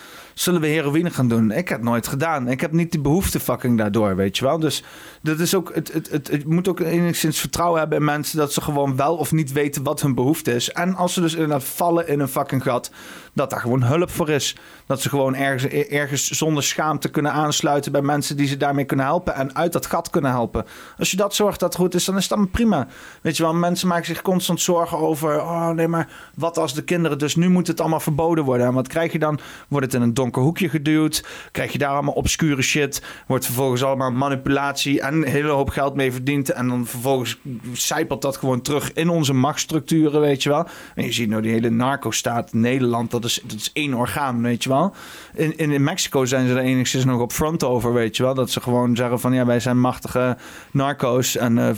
zullen 0.41 0.61
we 0.61 0.67
heroïne 0.67 1.09
gaan 1.09 1.27
doen? 1.27 1.51
Ik 1.51 1.69
heb 1.69 1.81
nooit 1.81 2.07
gedaan. 2.07 2.47
Ik 2.47 2.61
heb 2.61 2.71
niet 2.71 2.91
die 2.91 3.01
behoefte 3.01 3.39
fucking 3.39 3.77
daardoor, 3.77 4.15
weet 4.15 4.37
je 4.37 4.45
wel. 4.45 4.59
Dus 4.59 4.83
dat 5.21 5.39
is 5.39 5.55
ook, 5.55 5.75
het, 5.75 5.91
het, 5.91 6.27
het, 6.27 6.45
moet 6.45 6.67
ook 6.67 6.79
enigszins 6.79 7.39
vertrouwen 7.39 7.79
hebben 7.79 7.97
in 7.97 8.03
mensen 8.03 8.37
dat 8.37 8.53
ze 8.53 8.61
gewoon 8.61 8.95
wel 8.95 9.15
of 9.15 9.31
niet 9.31 9.51
weten 9.51 9.83
wat 9.83 10.01
hun 10.01 10.15
behoefte 10.15 10.55
is. 10.55 10.71
En 10.71 10.95
als 10.95 11.13
ze 11.13 11.21
dus 11.21 11.33
inderdaad 11.33 11.63
vallen 11.63 12.07
in 12.07 12.19
een 12.19 12.27
fucking 12.27 12.63
gat, 12.63 12.91
dat 13.33 13.49
daar 13.49 13.59
gewoon 13.59 13.83
hulp 13.83 14.11
voor 14.11 14.29
is. 14.29 14.55
Dat 14.85 15.01
ze 15.01 15.09
gewoon 15.09 15.35
ergens, 15.35 15.73
ergens 15.87 16.29
zonder 16.29 16.63
schaamte 16.63 17.09
kunnen 17.09 17.31
aansluiten 17.31 17.91
bij 17.91 18.01
mensen 18.01 18.37
die 18.37 18.47
ze 18.47 18.57
daarmee 18.57 18.85
kunnen 18.85 19.05
helpen 19.05 19.35
en 19.35 19.55
uit 19.55 19.73
dat 19.73 19.85
gat 19.85 20.09
kunnen 20.09 20.31
helpen. 20.31 20.65
Als 20.97 21.11
je 21.11 21.17
dat 21.17 21.35
zorgt 21.35 21.59
dat 21.59 21.73
het 21.73 21.81
goed 21.81 21.95
is, 21.95 22.05
dan 22.05 22.17
is 22.17 22.27
dat 22.27 22.51
prima. 22.51 22.87
Weet 23.21 23.37
je 23.37 23.43
wel, 23.43 23.53
mensen 23.53 23.87
maken 23.87 24.05
zich 24.05 24.21
constant 24.21 24.61
zorgen 24.61 24.97
over, 24.97 25.41
oh 25.41 25.69
nee, 25.69 25.87
maar 25.87 26.09
wat 26.35 26.57
als 26.57 26.73
de 26.73 26.83
kinderen, 26.83 27.17
dus 27.17 27.35
nu 27.35 27.49
moet 27.49 27.67
het 27.67 27.79
allemaal 27.79 27.99
verboden 27.99 28.43
worden. 28.43 28.67
En 28.67 28.73
wat 28.73 28.87
krijg 28.87 29.11
je 29.11 29.19
dan? 29.19 29.39
Wordt 29.67 29.85
het 29.85 29.95
in 29.95 30.01
een 30.01 30.13
donker 30.13 30.28
hoekje 30.35 30.69
geduwd? 30.69 31.25
Krijg 31.51 31.71
je 31.71 31.77
daar 31.77 31.89
allemaal 31.89 32.13
obscure 32.13 32.61
shit? 32.61 33.03
Wordt 33.27 33.45
vervolgens 33.45 33.83
allemaal 33.83 34.11
manipulatie 34.11 35.01
en 35.01 35.13
een 35.13 35.23
hele 35.23 35.49
hoop 35.49 35.69
geld 35.69 35.95
mee 35.95 36.11
verdiend. 36.11 36.51
En 36.51 36.67
dan 36.67 36.85
vervolgens 36.85 37.37
zijpelt 37.73 38.21
dat 38.21 38.37
gewoon 38.37 38.61
terug 38.61 38.93
in 38.93 39.09
onze 39.09 39.33
machtsstructuren, 39.33 40.21
weet 40.21 40.43
je 40.43 40.49
wel. 40.49 40.67
En 40.95 41.03
je 41.03 41.11
ziet 41.11 41.29
nou 41.29 41.41
die 41.41 41.51
hele 41.51 41.69
narco-staat 41.69 42.53
Nederland, 42.53 43.11
dat 43.11 43.25
is, 43.25 43.39
dat 43.43 43.57
is 43.57 43.71
één 43.73 43.93
orgaan, 43.93 44.41
weet 44.41 44.63
je 44.63 44.69
wel. 44.69 44.93
In, 45.33 45.57
in, 45.57 45.83
Mexico 45.83 46.25
zijn 46.25 46.47
ze 46.47 46.53
er 46.53 46.59
enigszins 46.59 47.05
nog 47.05 47.21
op 47.21 47.31
front 47.31 47.63
over, 47.63 47.93
weet 47.93 48.17
je 48.17 48.23
wel. 48.23 48.33
Dat 48.33 48.51
ze 48.51 48.61
gewoon 48.61 48.95
zeggen 48.95 49.19
van, 49.19 49.33
ja, 49.33 49.45
wij 49.45 49.59
zijn 49.59 49.79
machtige 49.79 50.37
narco's. 50.71 51.35
En 51.35 51.57
uh, 51.57 51.69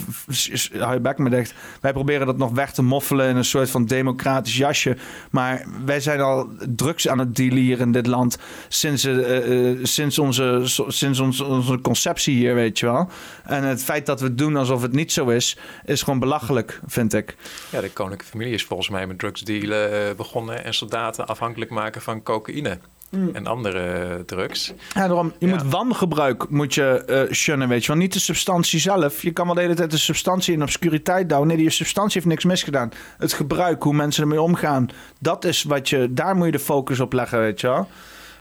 hou 0.80 0.94
je 0.94 1.00
bek 1.00 1.18
me 1.18 1.30
dicht. 1.30 1.54
Wij 1.82 1.94
proberen 1.94 2.26
dat 2.26 2.38
nog 2.38 2.52
weg 2.52 2.72
te 2.72 2.84
moffelen 2.84 3.30
in 3.30 3.36
een 3.36 3.46
soort 3.46 3.70
van 3.70 3.86
democratisch 3.86 4.58
jasje. 4.58 4.98
Maar 5.32 5.66
wij 5.86 6.00
zijn 6.00 6.22
al 6.22 6.50
drugs 6.76 7.08
aan 7.08 7.20
het 7.20 7.36
dealen 7.36 7.80
in 7.80 7.92
dit 7.92 8.08
land 8.08 8.38
sinds, 8.68 9.06
uh, 9.06 9.48
uh, 9.48 9.80
sinds, 9.84 10.20
onze, 10.20 10.62
sinds 10.88 11.20
onze, 11.20 11.46
onze 11.46 11.80
conceptie 11.82 12.36
hier, 12.36 12.56
weet 12.56 12.80
je 12.80 12.86
wel. 12.86 13.10
En 13.44 13.64
het 13.64 13.84
feit 13.84 14.06
dat 14.06 14.22
we 14.22 14.36
doen 14.36 14.56
alsof 14.56 14.82
het 14.82 14.94
niet 14.94 15.12
zo 15.12 15.28
is, 15.28 15.58
is 15.86 16.02
gewoon 16.02 16.20
belachelijk, 16.20 16.80
vind 16.86 17.14
ik. 17.14 17.36
Ja, 17.70 17.82
de 17.82 17.90
koninklijke 17.90 18.26
familie 18.26 18.54
is 18.54 18.64
volgens 18.64 18.90
mij 18.90 19.08
met 19.08 19.20
drugsdealen 19.20 20.16
begonnen 20.16 20.64
en 20.64 20.74
soldaten 20.74 21.28
afhankelijk 21.28 21.72
maken 21.72 22.02
van 22.02 22.24
cocaïne. 22.24 22.78
Mm. 23.12 23.30
en 23.34 23.48
andere 23.48 24.24
drugs. 24.26 24.74
Ja, 24.94 25.08
daarom, 25.08 25.34
je 25.40 25.48
moet 25.48 25.64
wangebruik 25.64 26.50
moet 26.50 26.74
je 26.74 27.04
uh, 27.28 27.34
shunnen, 27.34 27.68
weet 27.68 27.82
je 27.82 27.88
wel. 27.92 28.02
Niet 28.02 28.14
de 28.14 28.20
substantie 28.20 28.80
zelf. 28.80 29.22
Je 29.22 29.32
kan 29.32 29.46
wel 29.46 29.56
de 29.56 29.62
hele 29.62 29.74
tijd 29.74 29.92
de 29.92 29.98
substantie 29.98 30.54
in 30.54 30.62
obscuriteit 30.62 31.30
douwen. 31.30 31.48
Nee, 31.48 31.58
die 31.58 31.70
substantie 31.70 32.14
heeft 32.14 32.26
niks 32.26 32.46
misgedaan. 32.46 32.92
Het 33.18 33.34
gebruik, 33.34 33.84
hoe 33.84 33.94
mensen 33.94 34.24
ermee 34.24 34.42
omgaan, 34.42 34.90
dat 35.20 35.46
is 35.46 35.64
wat 35.64 35.90
je, 35.90 36.14
daar 36.14 36.36
moet 36.36 36.46
je 36.46 36.52
de 36.52 36.60
focus 36.60 37.00
op 37.00 37.14
leggen, 37.14 37.40
weet 37.40 37.62
je 37.62 37.68
wel. 37.68 37.88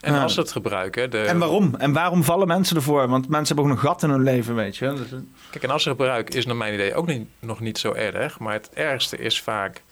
En 0.00 0.14
als 0.14 0.34
ze 0.34 0.40
het 0.40 0.52
gebruiken. 0.52 1.10
De... 1.10 1.18
En 1.18 1.38
waarom? 1.38 1.74
En 1.78 1.92
waarom 1.92 2.24
vallen 2.24 2.46
mensen 2.46 2.76
ervoor? 2.76 3.08
Want 3.08 3.28
mensen 3.28 3.56
hebben 3.56 3.72
ook 3.72 3.78
een 3.78 3.88
gat 3.88 4.02
in 4.02 4.10
hun 4.10 4.22
leven, 4.22 4.54
weet 4.54 4.76
je. 4.76 4.92
Dus... 4.92 5.20
Kijk, 5.50 5.64
en 5.64 5.70
als 5.70 5.82
ze 5.82 5.88
gebruiken 5.88 6.34
is 6.34 6.46
naar 6.46 6.56
mijn 6.56 6.74
idee 6.74 6.94
ook 6.94 7.06
niet, 7.06 7.28
nog 7.38 7.60
niet 7.60 7.78
zo 7.78 7.92
erg. 7.92 8.38
Maar 8.38 8.52
het 8.52 8.70
ergste 8.74 9.16
is 9.16 9.42
vaak 9.42 9.82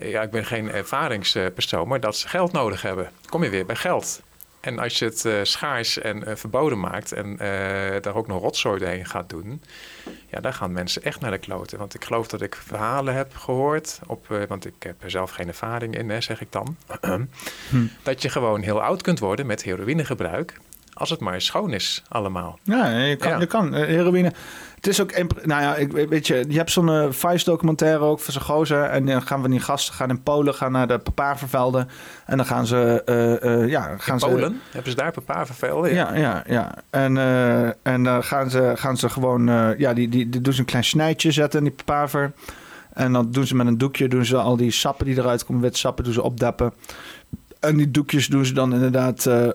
ja, 0.00 0.22
ik 0.22 0.30
ben 0.30 0.44
geen 0.44 0.70
ervaringspersoon, 0.70 1.88
maar 1.88 2.00
dat 2.00 2.16
ze 2.16 2.28
geld 2.28 2.52
nodig 2.52 2.82
hebben. 2.82 3.10
Kom 3.28 3.44
je 3.44 3.50
weer 3.50 3.66
bij 3.66 3.76
geld. 3.76 4.22
En 4.64 4.78
als 4.78 4.98
je 4.98 5.04
het 5.04 5.24
uh, 5.24 5.34
schaars 5.42 5.98
en 5.98 6.28
uh, 6.28 6.34
verboden 6.34 6.80
maakt 6.80 7.12
en 7.12 7.30
uh, 7.32 7.38
daar 8.00 8.14
ook 8.14 8.26
nog 8.26 8.42
rotzooi 8.42 8.78
doorheen 8.78 9.06
gaat 9.06 9.28
doen, 9.28 9.62
ja, 10.30 10.40
daar 10.40 10.52
gaan 10.52 10.72
mensen 10.72 11.02
echt 11.02 11.20
naar 11.20 11.30
de 11.30 11.38
kloten. 11.38 11.78
Want 11.78 11.94
ik 11.94 12.04
geloof 12.04 12.28
dat 12.28 12.40
ik 12.40 12.54
verhalen 12.54 13.14
heb 13.14 13.34
gehoord, 13.34 14.00
op, 14.06 14.26
want 14.48 14.66
ik 14.66 14.74
heb 14.78 15.02
er 15.02 15.10
zelf 15.10 15.30
geen 15.30 15.48
ervaring 15.48 15.98
in, 15.98 16.10
hè, 16.10 16.20
zeg 16.20 16.40
ik 16.40 16.52
dan, 16.52 16.76
hm. 17.70 17.86
dat 18.02 18.22
je 18.22 18.28
gewoon 18.28 18.62
heel 18.62 18.82
oud 18.82 19.02
kunt 19.02 19.18
worden 19.18 19.46
met 19.46 19.62
heroïnegebruik. 19.62 20.58
Als 20.92 21.10
het 21.10 21.20
maar 21.20 21.40
schoon 21.40 21.72
is, 21.72 22.02
allemaal. 22.08 22.58
Ja, 22.62 22.98
je 22.98 23.16
kan, 23.16 23.40
Je 23.40 23.46
kan 23.46 23.74
heroïne. 23.74 24.32
Het 24.84 24.92
is 24.92 25.00
ook, 25.00 25.12
nou 25.46 25.62
ja, 25.62 25.76
ik, 25.76 25.92
weet 25.92 26.26
je, 26.26 26.44
je 26.48 26.56
hebt 26.56 26.70
zo'n 26.70 26.88
uh, 26.88 27.06
Vice-documentaire 27.10 28.04
ook 28.04 28.20
van 28.20 28.32
zijn 28.32 28.44
gozer. 28.44 28.82
En 28.82 29.06
dan 29.06 29.22
gaan 29.22 29.42
we 29.42 29.48
die 29.48 29.60
gasten 29.60 29.94
gaan 29.94 30.08
in 30.08 30.22
Polen, 30.22 30.54
gaan 30.54 30.72
naar 30.72 30.86
de 30.86 30.98
papavervelden. 30.98 31.88
En 32.26 32.36
dan 32.36 32.46
gaan 32.46 32.66
ze, 32.66 33.02
uh, 33.42 33.68
ja, 33.68 33.94
gaan 33.98 34.14
in 34.14 34.20
ze... 34.20 34.26
Polen? 34.26 34.60
Hebben 34.70 34.90
ze 34.90 34.96
daar 34.96 35.12
papavervelden? 35.12 35.94
Ja, 35.94 36.14
ja, 36.14 36.44
ja. 36.46 36.74
En, 36.90 37.16
en 37.82 38.02
dan 38.02 38.24
gaan 38.24 38.50
ze, 38.50 38.72
gaan 38.74 38.96
ze 38.96 39.08
gewoon, 39.08 39.46
ja, 39.78 39.94
die, 39.94 40.08
die, 40.08 40.28
die 40.28 40.40
doen 40.40 40.52
ze 40.52 40.60
een 40.60 40.66
klein 40.66 40.84
snijtje 40.84 41.32
zetten 41.32 41.58
in 41.58 41.64
die 41.64 41.74
papaver. 41.84 42.32
En 42.92 43.12
dan 43.12 43.30
doen 43.30 43.46
ze 43.46 43.56
met 43.56 43.66
een 43.66 43.78
doekje, 43.78 44.08
doen 44.08 44.24
ze 44.24 44.36
al 44.36 44.56
die 44.56 44.70
sappen 44.70 45.06
die 45.06 45.18
eruit 45.18 45.44
komen, 45.44 45.62
wit 45.62 45.76
sappen, 45.76 46.04
doen 46.04 46.12
ze 46.12 46.22
opdeppen. 46.22 46.72
En 47.64 47.76
die 47.76 47.90
doekjes 47.90 48.26
doen 48.26 48.44
ze 48.44 48.52
dan 48.52 48.74
inderdaad 48.74 49.26
uh, 49.26 49.48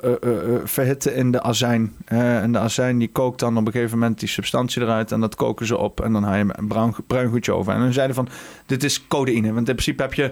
verhitten 0.64 1.16
in 1.16 1.32
de 1.32 1.42
azijn. 1.42 1.96
en 2.06 2.52
de 2.52 2.60
azijn 2.60 2.98
die 2.98 3.12
kookt 3.12 3.40
dan 3.40 3.58
op 3.58 3.66
een 3.66 3.72
gegeven 3.72 4.00
moment 4.00 4.20
die 4.20 4.30
substantie 4.30 4.82
eruit. 4.82 5.12
En 5.12 5.20
dat 5.20 5.36
koken 5.36 5.66
ze 5.66 5.78
op. 5.78 6.02
En 6.02 6.14
dan 6.14 6.24
haal 6.24 6.36
je 6.36 6.46
een 6.48 6.68
bruin, 6.68 6.94
bruin 7.08 7.30
goedje 7.30 7.54
over. 7.54 7.74
En 7.74 7.80
dan 7.80 7.94
zeiden 7.94 8.16
van, 8.16 8.28
dit 8.66 8.84
is 8.84 9.08
codeïne. 9.08 9.54
Want 9.54 9.68
in 9.68 9.76
principe 9.76 10.02
heb 10.02 10.14
je 10.14 10.32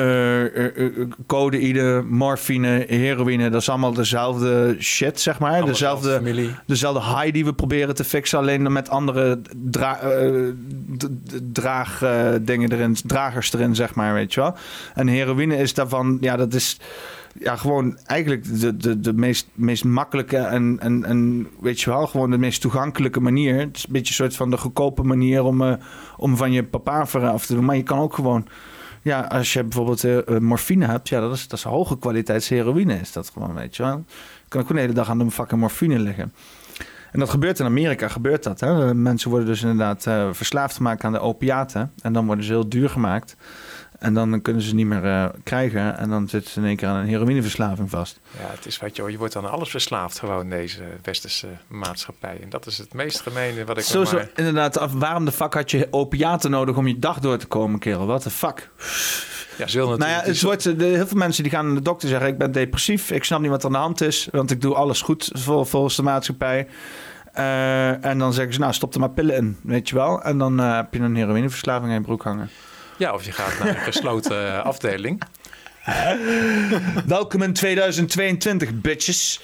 uh, 0.00 1.06
codeïne, 1.26 2.02
morfine, 2.02 2.84
heroïne. 2.88 3.50
Dat 3.50 3.60
is 3.60 3.68
allemaal 3.68 3.92
dezelfde 3.92 4.76
shit, 4.78 5.20
zeg 5.20 5.38
maar. 5.38 5.64
dezelfde, 5.64 6.20
dezelfde 6.66 7.00
high 7.00 7.32
die 7.32 7.44
we 7.44 7.54
proberen 7.54 7.94
te 7.94 8.04
fixen. 8.04 8.38
Alleen 8.38 8.72
met 8.72 8.88
andere 8.88 9.40
dra 9.70 9.98
draagdingen 11.52 12.72
erin, 12.72 12.96
dragers 13.04 13.52
erin, 13.52 13.74
zeg 13.74 13.94
maar, 13.94 14.14
weet 14.14 14.34
je 14.34 14.40
wel. 14.40 14.54
En 14.94 15.06
heroïne 15.06 15.56
is 15.56 15.74
daarvan, 15.74 16.18
ja, 16.20 16.36
dat 16.36 16.54
is 16.54 16.78
ja, 17.38 17.56
gewoon 17.56 17.98
eigenlijk 18.06 18.60
de, 18.60 18.76
de, 18.76 19.00
de 19.00 19.12
meest, 19.12 19.48
meest 19.54 19.84
makkelijke 19.84 20.36
en, 20.36 20.76
en, 20.80 21.04
en 21.04 21.48
weet 21.60 21.80
je 21.80 21.90
wel, 21.90 22.06
gewoon 22.06 22.30
de 22.30 22.38
meest 22.38 22.60
toegankelijke 22.60 23.20
manier. 23.20 23.58
Het 23.58 23.76
is 23.76 23.84
een 23.86 23.92
beetje 23.92 24.08
een 24.08 24.14
soort 24.14 24.36
van 24.36 24.50
de 24.50 24.56
goedkope 24.56 25.02
manier 25.02 25.42
om, 25.42 25.62
uh, 25.62 25.72
om 26.16 26.36
van 26.36 26.52
je 26.52 26.64
papa 26.64 27.06
af 27.12 27.46
te 27.46 27.54
doen. 27.54 27.64
Maar 27.64 27.76
je 27.76 27.82
kan 27.82 27.98
ook 27.98 28.14
gewoon 28.14 28.46
ja, 29.02 29.20
als 29.20 29.52
je 29.52 29.62
bijvoorbeeld 29.62 30.04
uh, 30.04 30.38
morfine 30.38 30.86
hebt, 30.86 31.08
ja, 31.08 31.20
dat 31.20 31.32
is, 31.32 31.48
dat 31.48 31.58
is 31.58 31.64
hoge 31.64 31.98
kwaliteit 31.98 32.48
heroïne. 32.48 32.94
Is 32.94 33.12
dat 33.12 33.30
gewoon, 33.32 33.54
weet 33.54 33.76
je 33.76 33.82
wel. 33.82 34.04
kan 34.48 34.60
ook 34.60 34.70
een 34.70 34.76
hele 34.76 34.92
dag 34.92 35.08
aan 35.08 35.18
de 35.18 35.30
fucking 35.30 35.60
morfine 35.60 35.98
liggen. 35.98 36.32
En 37.12 37.18
dat 37.18 37.30
gebeurt 37.30 37.58
in 37.58 37.66
Amerika, 37.66 38.08
gebeurt 38.08 38.42
dat. 38.42 38.60
Hè? 38.60 38.94
Mensen 38.94 39.30
worden 39.30 39.48
dus 39.48 39.62
inderdaad 39.62 40.06
uh, 40.06 40.28
verslaafd 40.32 40.76
gemaakt 40.76 41.04
aan 41.04 41.12
de 41.12 41.20
opiaten. 41.20 41.92
En 42.02 42.12
dan 42.12 42.26
worden 42.26 42.44
ze 42.44 42.52
heel 42.52 42.68
duur 42.68 42.90
gemaakt. 42.90 43.36
En 44.00 44.14
dan 44.14 44.42
kunnen 44.42 44.62
ze 44.62 44.74
niet 44.74 44.86
meer 44.86 45.04
uh, 45.04 45.24
krijgen. 45.42 45.98
En 45.98 46.08
dan 46.08 46.28
zitten 46.28 46.50
ze 46.50 46.60
in 46.60 46.66
één 46.66 46.76
keer 46.76 46.88
aan 46.88 46.96
een 46.96 47.06
heroïneverslaving 47.06 47.90
vast. 47.90 48.20
Ja, 48.38 48.50
het 48.50 48.66
is 48.66 48.78
wat 48.78 48.96
je, 48.96 49.10
je 49.10 49.18
wordt 49.18 49.36
aan 49.36 49.50
alles 49.50 49.70
verslaafd 49.70 50.18
gewoon 50.18 50.40
in 50.40 50.50
deze 50.50 50.82
westerse 51.02 51.46
maatschappij. 51.66 52.38
En 52.42 52.48
dat 52.50 52.66
is 52.66 52.78
het 52.78 52.94
meest 52.94 53.20
gemene 53.20 53.64
wat 53.64 53.78
ik 53.78 53.84
Zo, 53.84 54.04
zo 54.04 54.20
inderdaad. 54.34 54.78
Af, 54.78 54.92
waarom 54.92 55.24
de 55.24 55.32
fuck 55.32 55.54
had 55.54 55.70
je 55.70 55.88
opiaten 55.90 56.50
nodig 56.50 56.76
om 56.76 56.86
je 56.86 56.98
dag 56.98 57.18
door 57.18 57.38
te 57.38 57.46
komen, 57.46 57.78
kerel? 57.78 58.06
Wat 58.06 58.22
de 58.22 58.30
fuck? 58.30 58.70
Ja, 59.58 59.66
zullen 59.66 59.98
nou 59.98 60.10
ja, 60.10 60.20
het 60.22 60.42
wordt, 60.42 60.78
de, 60.78 60.84
heel 60.84 61.06
veel 61.06 61.16
mensen 61.16 61.42
die 61.42 61.52
gaan 61.52 61.66
naar 61.66 61.74
de 61.74 61.82
dokter 61.82 62.08
zeggen... 62.08 62.28
ik 62.28 62.38
ben 62.38 62.52
depressief, 62.52 63.10
ik 63.10 63.24
snap 63.24 63.40
niet 63.40 63.50
wat 63.50 63.60
er 63.60 63.66
aan 63.66 63.72
de 63.72 63.78
hand 63.78 64.00
is... 64.00 64.28
want 64.32 64.50
ik 64.50 64.60
doe 64.60 64.74
alles 64.74 65.02
goed 65.02 65.30
vol, 65.32 65.64
volgens 65.64 65.96
de 65.96 66.02
maatschappij. 66.02 66.66
Uh, 67.38 68.04
en 68.04 68.18
dan 68.18 68.32
zeggen 68.32 68.54
ze, 68.54 68.60
nou, 68.60 68.72
stop 68.72 68.94
er 68.94 69.00
maar 69.00 69.10
pillen 69.10 69.36
in, 69.36 69.56
weet 69.62 69.88
je 69.88 69.94
wel. 69.94 70.22
En 70.22 70.38
dan 70.38 70.60
uh, 70.60 70.76
heb 70.76 70.94
je 70.94 71.00
een 71.00 71.16
heroïneverslaving 71.16 71.88
in 71.88 71.98
je 71.98 72.04
broek 72.04 72.22
hangen. 72.22 72.50
Ja, 73.00 73.12
of 73.12 73.24
je 73.24 73.32
gaat 73.32 73.58
naar 73.58 73.68
een 73.68 73.76
gesloten 73.92 74.46
eh, 74.46 74.64
afdeling. 74.64 75.22
Welkom 77.06 77.42
in 77.42 77.52
2022, 77.52 78.80
bitches. 78.80 79.40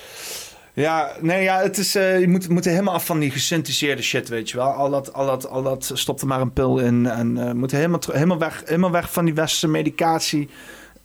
Ja, 0.72 1.12
nee, 1.20 1.42
ja, 1.42 1.60
het 1.60 1.78
is, 1.78 1.96
uh, 1.96 2.20
je 2.20 2.28
moet, 2.28 2.48
moet 2.48 2.64
helemaal 2.64 2.94
af 2.94 3.06
van 3.06 3.18
die 3.18 3.30
gesynthetiseerde 3.30 4.02
shit, 4.02 4.28
weet 4.28 4.50
je 4.50 4.56
wel. 4.56 4.66
Al 4.70 4.90
dat, 4.90 5.12
al 5.12 5.26
dat, 5.26 5.48
al 5.48 5.62
dat 5.62 5.90
stopt 5.94 6.20
er 6.20 6.26
maar 6.26 6.40
een 6.40 6.52
pil 6.52 6.78
in. 6.78 7.06
En 7.06 7.36
uh, 7.36 7.52
moet 7.52 7.70
helemaal, 7.70 8.00
helemaal, 8.12 8.38
weg, 8.38 8.62
helemaal 8.64 8.90
weg 8.90 9.12
van 9.12 9.24
die 9.24 9.34
westerse 9.34 9.68
medicatie. 9.68 10.48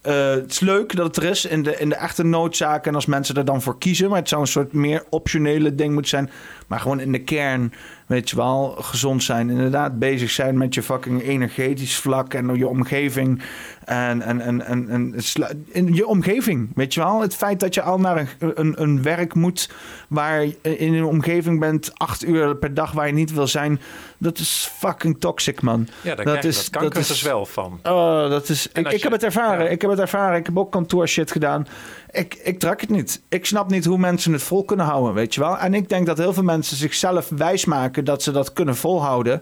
Het 0.01 0.51
is 0.51 0.59
leuk 0.59 0.95
dat 0.95 1.05
het 1.05 1.17
er 1.17 1.29
is 1.29 1.45
in 1.45 1.63
de, 1.63 1.77
in 1.77 1.89
de 1.89 1.95
echte 1.95 2.23
noodzaken. 2.23 2.89
En 2.89 2.95
als 2.95 3.05
mensen 3.05 3.35
er 3.35 3.45
dan 3.45 3.61
voor 3.61 3.77
kiezen. 3.77 4.09
Maar 4.09 4.19
het 4.19 4.29
zou 4.29 4.41
een 4.41 4.47
soort 4.47 4.73
meer 4.73 5.03
optionele 5.09 5.75
ding 5.75 5.93
moeten 5.93 6.09
zijn. 6.09 6.29
Maar 6.67 6.79
gewoon 6.79 6.99
in 6.99 7.11
de 7.11 7.23
kern 7.23 7.73
weet 8.11 8.29
je 8.29 8.35
wel, 8.35 8.75
gezond 8.79 9.23
zijn. 9.23 9.49
Inderdaad, 9.49 9.99
bezig 9.99 10.31
zijn 10.31 10.57
met 10.57 10.73
je 10.73 10.83
fucking 10.83 11.21
energetisch 11.21 11.95
vlak 11.95 12.33
en 12.33 12.55
je 12.55 12.67
omgeving. 12.67 13.41
En, 13.85 14.21
en, 14.21 14.41
en, 14.41 14.65
en, 14.65 14.89
en 14.89 15.65
in 15.71 15.93
je 15.93 16.07
omgeving, 16.07 16.69
weet 16.75 16.93
je 16.93 16.99
wel. 16.99 17.21
Het 17.21 17.35
feit 17.35 17.59
dat 17.59 17.73
je 17.73 17.81
al 17.81 17.99
naar 17.99 18.17
een, 18.17 18.59
een, 18.59 18.81
een 18.81 19.01
werk 19.01 19.33
moet 19.33 19.69
waar 20.07 20.45
je 20.45 20.57
in 20.61 20.93
een 20.93 21.05
omgeving 21.05 21.59
bent, 21.59 21.91
acht 21.97 22.23
uur 22.25 22.55
per 22.55 22.73
dag 22.73 22.91
waar 22.91 23.07
je 23.07 23.13
niet 23.13 23.33
wil 23.33 23.47
zijn. 23.47 23.79
Dat 24.17 24.37
is 24.37 24.71
fucking 24.77 25.19
toxic, 25.19 25.61
man. 25.61 25.87
Ja, 26.01 26.15
daar 26.15 26.25
dat 26.25 26.43
is, 26.43 26.69
dat 26.69 26.97
is, 26.97 27.07
dus 27.07 27.21
wel 27.21 27.45
van. 27.45 27.79
Oh, 27.83 28.29
dat 28.29 28.49
is, 28.49 28.67
ik, 28.73 28.91
ik 28.91 29.03
heb 29.03 29.11
het 29.11 29.23
ervaren. 29.23 29.71
Ik 29.71 29.81
heb 29.81 29.89
het 29.89 29.99
ervaren. 29.99 30.39
Ik 30.39 30.45
heb 30.45 30.57
ook 30.57 30.71
kantoor 30.71 31.07
shit 31.07 31.31
gedaan. 31.31 31.67
Ik, 32.11 32.35
ik 32.43 32.59
trek 32.59 32.81
het 32.81 32.89
niet. 32.89 33.21
Ik 33.29 33.45
snap 33.45 33.69
niet 33.69 33.85
hoe 33.85 33.97
mensen 33.97 34.33
het 34.33 34.43
vol 34.43 34.63
kunnen 34.63 34.85
houden, 34.85 35.13
weet 35.13 35.33
je 35.33 35.39
wel. 35.39 35.57
En 35.57 35.73
ik 35.73 35.89
denk 35.89 36.05
dat 36.05 36.17
heel 36.17 36.33
veel 36.33 36.43
mensen 36.43 36.77
zichzelf 36.77 37.29
wijsmaken 37.29 38.05
dat 38.05 38.23
ze 38.23 38.31
dat 38.31 38.53
kunnen 38.53 38.75
volhouden. 38.75 39.41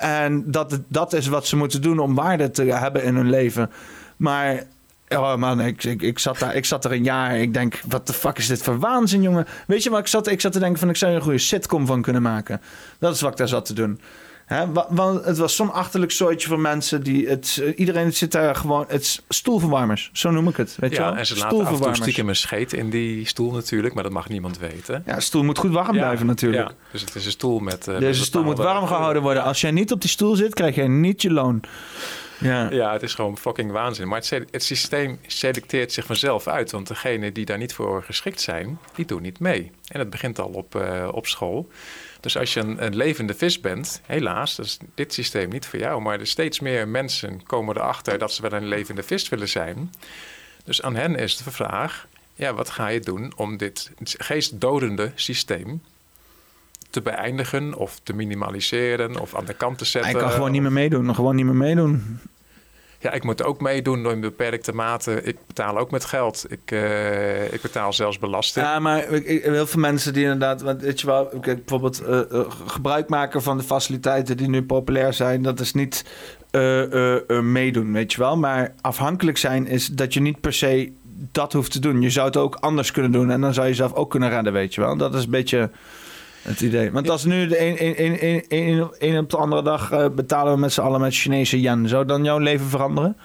En 0.00 0.50
dat 0.50 0.80
dat 0.88 1.12
is 1.12 1.26
wat 1.26 1.46
ze 1.46 1.56
moeten 1.56 1.82
doen 1.82 1.98
om 1.98 2.14
waarde 2.14 2.50
te 2.50 2.62
hebben 2.62 3.04
in 3.04 3.14
hun 3.14 3.30
leven. 3.30 3.70
Maar 4.16 4.62
Oh 5.08 5.36
man, 5.36 5.60
ik, 5.60 5.84
ik, 5.84 6.02
ik, 6.02 6.18
zat 6.18 6.38
daar, 6.38 6.54
ik 6.54 6.64
zat 6.64 6.84
er 6.84 6.92
een 6.92 7.04
jaar. 7.04 7.38
Ik 7.38 7.54
denk, 7.54 7.80
wat 7.88 8.06
de 8.06 8.12
fuck 8.12 8.38
is 8.38 8.46
dit 8.46 8.62
voor 8.62 8.78
waanzin, 8.78 9.22
jongen? 9.22 9.46
Weet 9.66 9.82
je 9.82 9.90
wat 9.90 9.98
ik 9.98 10.06
zat? 10.06 10.26
Ik 10.26 10.40
zat 10.40 10.52
te 10.52 10.58
denken 10.58 10.78
van, 10.78 10.88
ik 10.88 10.96
zou 10.96 11.10
er 11.10 11.16
een 11.16 11.22
goede 11.22 11.38
sitcom 11.38 11.86
van 11.86 12.02
kunnen 12.02 12.22
maken. 12.22 12.60
Dat 12.98 13.14
is 13.14 13.20
wat 13.20 13.30
ik 13.30 13.36
daar 13.36 13.48
zat 13.48 13.64
te 13.64 13.72
doen. 13.72 14.00
Want 14.88 15.24
het 15.24 15.38
was 15.38 15.56
zo'n 15.56 15.72
achterlijk 15.72 16.12
soortje 16.12 16.48
voor 16.48 16.60
mensen 16.60 17.02
die 17.02 17.28
het. 17.28 17.62
Iedereen 17.76 18.12
zit 18.12 18.32
daar 18.32 18.54
gewoon. 18.54 18.84
Het 18.88 19.22
stoelverwarmers, 19.28 20.10
zo 20.12 20.30
noem 20.30 20.48
ik 20.48 20.56
het. 20.56 20.76
Weet 20.80 20.90
ja, 20.90 20.96
je 20.96 21.02
wel? 21.02 21.16
en 21.16 21.26
ze 21.26 21.36
laten 21.36 21.66
af 21.66 21.72
en 21.72 21.80
toe 21.80 21.94
stiekem 21.94 22.28
een 22.28 22.36
scheet 22.36 22.72
in 22.72 22.90
die 22.90 23.26
stoel 23.26 23.52
natuurlijk, 23.52 23.94
maar 23.94 24.02
dat 24.02 24.12
mag 24.12 24.28
niemand 24.28 24.58
weten. 24.58 25.02
Ja, 25.06 25.20
stoel 25.20 25.44
moet 25.44 25.58
goed 25.58 25.72
warm 25.72 25.92
blijven 25.92 26.26
natuurlijk. 26.26 26.68
Ja, 26.68 26.74
dus 26.92 27.00
het 27.00 27.14
is 27.14 27.24
een 27.24 27.30
stoel 27.30 27.58
met. 27.58 27.88
Uh, 27.88 27.98
Deze 27.98 28.24
stoel 28.24 28.42
moet 28.42 28.58
warm 28.58 28.86
gehouden 28.86 29.22
worden. 29.22 29.42
Als 29.42 29.60
jij 29.60 29.70
niet 29.70 29.92
op 29.92 30.00
die 30.00 30.10
stoel 30.10 30.36
zit, 30.36 30.54
krijg 30.54 30.74
jij 30.74 30.88
niet 30.88 31.22
je 31.22 31.32
loon. 31.32 31.60
Ja. 32.40 32.70
ja, 32.70 32.92
het 32.92 33.02
is 33.02 33.14
gewoon 33.14 33.38
fucking 33.38 33.70
waanzin. 33.70 34.08
Maar 34.08 34.18
het, 34.18 34.44
het 34.50 34.62
systeem 34.62 35.18
selecteert 35.26 35.92
zich 35.92 36.06
vanzelf 36.06 36.46
uit. 36.46 36.70
Want 36.70 36.86
degenen 36.86 37.32
die 37.32 37.44
daar 37.44 37.58
niet 37.58 37.74
voor 37.74 38.02
geschikt 38.02 38.40
zijn, 38.40 38.78
die 38.94 39.06
doen 39.06 39.22
niet 39.22 39.38
mee. 39.38 39.70
En 39.88 39.98
het 39.98 40.10
begint 40.10 40.38
al 40.38 40.48
op, 40.48 40.74
uh, 40.74 41.08
op 41.12 41.26
school. 41.26 41.68
Dus 42.20 42.36
als 42.36 42.54
je 42.54 42.60
een, 42.60 42.96
levende 42.96 43.34
vis 43.34 43.60
bent, 43.60 44.00
helaas, 44.06 44.58
is 44.58 44.78
dit 44.94 45.12
systeem 45.12 45.48
niet 45.48 45.66
voor 45.66 45.78
jou. 45.78 46.02
Maar 46.02 46.20
er 46.20 46.26
steeds 46.26 46.60
meer 46.60 46.88
mensen 46.88 47.42
komen 47.46 47.76
erachter 47.76 48.18
dat 48.18 48.32
ze 48.32 48.42
wel 48.42 48.52
een 48.52 48.68
levende 48.68 49.02
vis 49.02 49.28
willen 49.28 49.48
zijn. 49.48 49.92
Dus 50.64 50.82
aan 50.82 50.96
hen 50.96 51.16
is 51.16 51.36
de 51.36 51.50
vraag: 51.50 52.06
ja, 52.34 52.54
wat 52.54 52.70
ga 52.70 52.88
je 52.88 53.00
doen 53.00 53.32
om 53.36 53.56
dit 53.56 53.90
geestdodende 54.18 55.12
systeem 55.14 55.82
te 56.90 57.00
beëindigen 57.02 57.74
of 57.74 58.00
te 58.02 58.12
minimaliseren 58.12 59.20
of 59.20 59.34
aan 59.34 59.44
de 59.44 59.54
kant 59.54 59.78
te 59.78 59.84
zetten. 59.84 60.10
Hij 60.10 60.20
kan 60.20 60.30
gewoon 60.30 60.50
niet 60.50 60.62
meer 60.62 60.72
meedoen, 60.72 61.14
gewoon 61.14 61.36
niet 61.36 61.44
meer 61.44 61.54
meedoen. 61.54 62.20
Ja, 63.02 63.12
ik 63.12 63.24
moet 63.24 63.42
ook 63.42 63.60
meedoen 63.60 64.10
in 64.10 64.20
beperkte 64.20 64.74
mate. 64.74 65.22
Ik 65.22 65.36
betaal 65.46 65.78
ook 65.78 65.90
met 65.90 66.04
geld. 66.04 66.46
Ik, 66.48 66.70
uh, 66.70 67.52
ik 67.52 67.60
betaal 67.62 67.92
zelfs 67.92 68.18
belasting. 68.18 68.66
Ja, 68.66 68.78
maar 68.78 69.04
heel 69.08 69.66
veel 69.66 69.80
mensen 69.80 70.12
die 70.12 70.22
inderdaad... 70.22 70.62
Weet 70.80 71.00
je 71.00 71.06
wel, 71.06 71.30
bijvoorbeeld 71.40 72.02
uh, 72.02 72.20
uh, 72.32 72.40
gebruik 72.66 73.08
maken 73.08 73.42
van 73.42 73.56
de 73.56 73.62
faciliteiten 73.62 74.36
die 74.36 74.48
nu 74.48 74.62
populair 74.62 75.12
zijn... 75.12 75.42
dat 75.42 75.60
is 75.60 75.72
niet 75.72 76.04
meedoen, 77.42 77.92
weet 77.92 78.12
je 78.12 78.18
wel. 78.18 78.36
Maar 78.36 78.74
afhankelijk 78.80 79.38
zijn 79.38 79.66
is 79.66 79.86
dat 79.86 80.14
je 80.14 80.20
niet 80.20 80.40
per 80.40 80.52
se 80.52 80.92
dat 81.32 81.52
hoeft 81.52 81.72
te 81.72 81.80
doen. 81.80 82.00
Je 82.00 82.10
zou 82.10 82.26
het 82.26 82.36
ook 82.36 82.54
anders 82.54 82.90
kunnen 82.90 83.12
doen 83.12 83.30
en 83.30 83.40
dan 83.40 83.54
zou 83.54 83.66
je 83.66 83.74
zelf 83.74 83.92
ook 83.92 84.10
kunnen 84.10 84.28
redden, 84.28 84.52
weet 84.52 84.74
je 84.74 84.80
wel. 84.80 84.96
Dat 84.96 85.14
is 85.14 85.24
een 85.24 85.30
beetje... 85.30 85.70
Het 86.42 86.60
idee. 86.60 86.90
Want 86.90 87.08
als 87.08 87.24
nu 87.24 87.46
de 87.46 87.60
een, 88.48 89.18
op 89.18 89.30
de 89.30 89.36
andere 89.36 89.62
dag 89.62 89.92
uh, 89.92 90.06
betalen 90.08 90.52
we 90.52 90.58
met 90.58 90.72
z'n 90.72 90.80
allen 90.80 91.00
met 91.00 91.14
Chinese 91.14 91.60
yen, 91.60 91.88
zou 91.88 92.04
dan 92.04 92.24
jouw 92.24 92.38
leven 92.38 92.66
veranderen? 92.66 93.16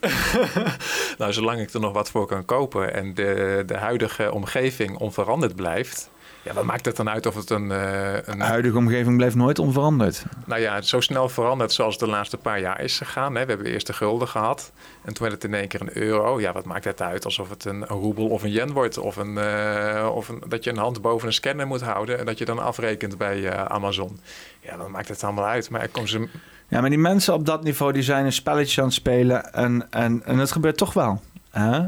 nou, 1.18 1.32
zolang 1.32 1.60
ik 1.60 1.72
er 1.72 1.80
nog 1.80 1.92
wat 1.92 2.10
voor 2.10 2.26
kan 2.26 2.44
kopen 2.44 2.94
en 2.94 3.14
de, 3.14 3.62
de 3.66 3.76
huidige 3.76 4.32
omgeving 4.32 4.98
onveranderd 4.98 5.56
blijft, 5.56 6.10
ja, 6.42 6.52
wat 6.52 6.64
maakt 6.64 6.84
het 6.84 6.96
dan 6.96 7.08
uit 7.08 7.26
of 7.26 7.34
het 7.34 7.50
een... 7.50 7.70
Uh, 7.70 8.14
een... 8.14 8.38
De 8.38 8.44
huidige 8.44 8.76
omgeving 8.76 9.16
blijft 9.16 9.34
nooit 9.34 9.58
onveranderd. 9.58 10.24
Nou 10.44 10.60
ja, 10.60 10.80
zo 10.80 11.00
snel 11.00 11.28
veranderd 11.28 11.72
zoals 11.72 11.94
het 11.94 12.04
de 12.04 12.10
laatste 12.10 12.36
paar 12.36 12.60
jaar 12.60 12.80
is 12.80 12.98
gegaan. 12.98 13.34
Hè. 13.34 13.42
We 13.42 13.48
hebben 13.48 13.66
eerst 13.66 13.86
de 13.86 13.92
gulden 13.92 14.28
gehad 14.28 14.72
en 15.04 15.14
toen 15.14 15.28
werd 15.28 15.42
het 15.42 15.52
in 15.52 15.58
één 15.58 15.68
keer 15.68 15.80
een 15.80 15.96
euro. 15.96 16.40
Ja, 16.40 16.52
wat 16.52 16.64
maakt 16.64 16.84
het 16.84 17.02
uit 17.02 17.24
alsof 17.24 17.48
het 17.48 17.64
een, 17.64 17.80
een 17.80 17.86
roebel 17.86 18.28
of 18.28 18.42
een 18.42 18.50
yen 18.50 18.72
wordt? 18.72 18.98
Of, 18.98 19.16
een, 19.16 19.32
uh, 19.32 20.08
of 20.14 20.28
een, 20.28 20.42
dat 20.48 20.64
je 20.64 20.70
een 20.70 20.76
hand 20.76 21.02
boven 21.02 21.26
een 21.26 21.32
scanner 21.32 21.66
moet 21.66 21.82
houden 21.82 22.18
en 22.18 22.26
dat 22.26 22.38
je 22.38 22.44
dan 22.44 22.58
afrekent 22.58 23.18
bij 23.18 23.38
uh, 23.38 23.64
Amazon. 23.64 24.20
Ja, 24.60 24.76
wat 24.76 24.88
maakt 24.88 25.08
het 25.08 25.24
allemaal 25.24 25.46
uit? 25.46 25.70
Maar 25.70 25.88
kom 25.88 26.06
ze... 26.06 26.28
Ja, 26.68 26.80
maar 26.80 26.90
die 26.90 26.98
mensen 26.98 27.34
op 27.34 27.46
dat 27.46 27.62
niveau 27.62 27.92
die 27.92 28.02
zijn 28.02 28.24
een 28.24 28.32
spelletje 28.32 28.80
aan 28.80 28.86
het 28.86 28.96
spelen 28.96 29.52
en, 29.52 29.86
en, 29.90 30.22
en 30.24 30.38
het 30.38 30.52
gebeurt 30.52 30.76
toch 30.76 30.92
wel. 30.92 31.20
Hè? 31.50 31.80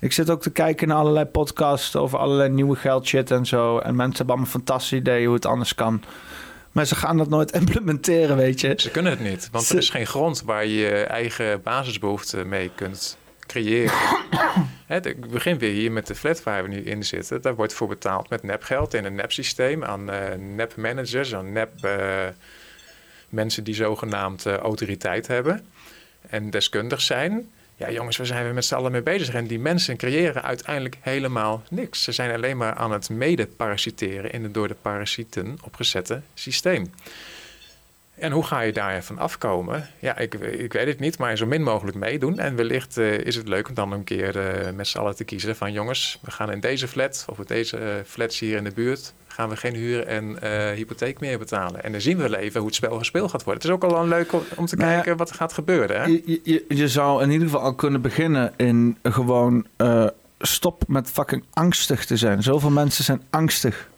Ik 0.00 0.12
zit 0.12 0.30
ook 0.30 0.42
te 0.42 0.50
kijken 0.50 0.88
naar 0.88 0.96
allerlei 0.96 1.26
podcasts 1.26 1.96
over 1.96 2.18
allerlei 2.18 2.48
nieuwe 2.48 2.76
geldshit 2.76 3.30
en 3.30 3.46
zo. 3.46 3.78
En 3.78 3.96
mensen 3.96 4.16
hebben 4.16 4.34
allemaal 4.34 4.52
fantastische 4.52 4.96
ideeën 4.96 5.26
hoe 5.26 5.34
het 5.34 5.46
anders 5.46 5.74
kan. 5.74 6.02
Maar 6.72 6.84
ze 6.84 6.94
gaan 6.94 7.16
dat 7.16 7.28
nooit 7.28 7.50
implementeren, 7.60 8.36
weet 8.36 8.60
je. 8.60 8.74
Ze 8.76 8.90
kunnen 8.90 9.12
het 9.12 9.20
niet, 9.20 9.48
want 9.52 9.68
er 9.68 9.76
is 9.76 9.90
geen 9.90 10.06
grond 10.06 10.42
waar 10.42 10.66
je 10.66 10.78
je 10.78 11.04
eigen 11.04 11.62
basisbehoeften 11.62 12.48
mee 12.48 12.70
kunt 12.74 13.16
creëren. 13.46 13.94
ik 15.02 15.30
begin 15.30 15.58
weer 15.58 15.72
hier 15.72 15.92
met 15.92 16.06
de 16.06 16.14
flat 16.14 16.42
waar 16.42 16.62
we 16.62 16.68
nu 16.68 16.82
in 16.82 17.04
zitten. 17.04 17.42
Daar 17.42 17.54
wordt 17.54 17.72
voor 17.72 17.88
betaald 17.88 18.28
met 18.28 18.42
nepgeld 18.42 18.94
in 18.94 19.04
een 19.04 19.14
nepsysteem 19.14 19.84
aan 19.84 20.10
uh, 20.10 20.16
nepmanagers, 20.38 21.34
aan 21.34 21.52
nep 21.52 21.72
uh, 21.84 22.26
mensen 23.28 23.64
die 23.64 23.74
zogenaamd 23.74 24.46
uh, 24.46 24.56
autoriteit 24.56 25.26
hebben 25.26 25.66
en 26.28 26.50
deskundig 26.50 27.00
zijn. 27.00 27.50
Ja 27.80 27.90
jongens, 27.90 28.16
waar 28.16 28.26
zijn 28.26 28.46
we 28.46 28.52
met 28.52 28.64
z'n 28.64 28.74
allen 28.74 28.92
mee 28.92 29.02
bezig? 29.02 29.34
En 29.34 29.46
die 29.46 29.58
mensen 29.58 29.96
creëren 29.96 30.42
uiteindelijk 30.42 30.96
helemaal 31.00 31.62
niks. 31.70 32.02
Ze 32.02 32.12
zijn 32.12 32.34
alleen 32.34 32.56
maar 32.56 32.74
aan 32.74 32.92
het 32.92 33.10
mede-parasiteren 33.10 34.32
in 34.32 34.42
het 34.42 34.54
door 34.54 34.68
de 34.68 34.76
parasieten 34.82 35.58
opgezette 35.64 36.20
systeem. 36.34 36.92
En 38.14 38.32
hoe 38.32 38.44
ga 38.44 38.60
je 38.60 38.72
daar 38.72 39.04
van 39.04 39.18
afkomen? 39.18 39.88
Ja, 39.98 40.18
ik, 40.18 40.34
ik 40.34 40.72
weet 40.72 40.86
het 40.86 41.00
niet, 41.00 41.18
maar 41.18 41.36
zo 41.36 41.46
min 41.46 41.62
mogelijk 41.62 41.96
meedoen. 41.96 42.38
En 42.38 42.56
wellicht 42.56 42.98
uh, 42.98 43.18
is 43.18 43.36
het 43.36 43.48
leuk 43.48 43.68
om 43.68 43.74
dan 43.74 43.92
een 43.92 44.04
keer 44.04 44.36
uh, 44.36 44.70
met 44.70 44.88
z'n 44.88 44.98
allen 44.98 45.16
te 45.16 45.24
kiezen 45.24 45.56
van... 45.56 45.72
jongens, 45.72 46.18
we 46.22 46.30
gaan 46.30 46.52
in 46.52 46.60
deze 46.60 46.88
flat 46.88 47.24
of 47.28 47.38
deze 47.38 47.78
uh, 47.78 47.92
flats 48.06 48.38
hier 48.38 48.56
in 48.56 48.64
de 48.64 48.72
buurt... 48.72 49.12
gaan 49.40 49.48
we 49.48 49.56
geen 49.56 49.74
huur 49.74 50.06
en 50.06 50.38
hypotheek 50.74 51.20
meer 51.20 51.38
betalen. 51.38 51.84
En 51.84 51.92
dan 51.92 52.00
zien 52.00 52.16
we 52.16 52.28
wel 52.28 52.38
even 52.38 52.58
hoe 52.58 52.68
het 52.68 52.76
spel 52.76 52.98
gespeeld 52.98 53.30
gaat 53.30 53.44
worden. 53.44 53.62
Het 53.62 53.70
is 53.70 53.76
ook 53.76 53.84
al 53.84 53.92
wel 53.92 54.06
leuk 54.06 54.32
om 54.56 54.66
te 54.66 54.76
nou 54.76 54.92
kijken 54.92 55.16
wat 55.16 55.30
er 55.30 55.34
gaat 55.34 55.52
gebeuren. 55.52 56.00
Hè? 56.00 56.04
Je, 56.04 56.40
je, 56.42 56.64
je, 56.68 56.88
zou 56.88 57.22
in 57.22 57.30
ieder 57.30 57.46
geval 57.46 57.62
al 57.62 57.74
kunnen 57.74 58.00
beginnen 58.00 58.52
in 58.56 58.98
gewoon... 59.02 59.66
stop 60.38 60.82
met 60.86 61.10
fucking 61.10 61.44
angstig 61.52 62.04
te 62.04 62.16
zijn. 62.16 62.42
Zoveel 62.42 62.70
mensen 62.70 63.04
zijn 63.04 63.22
angstig. 63.30 63.88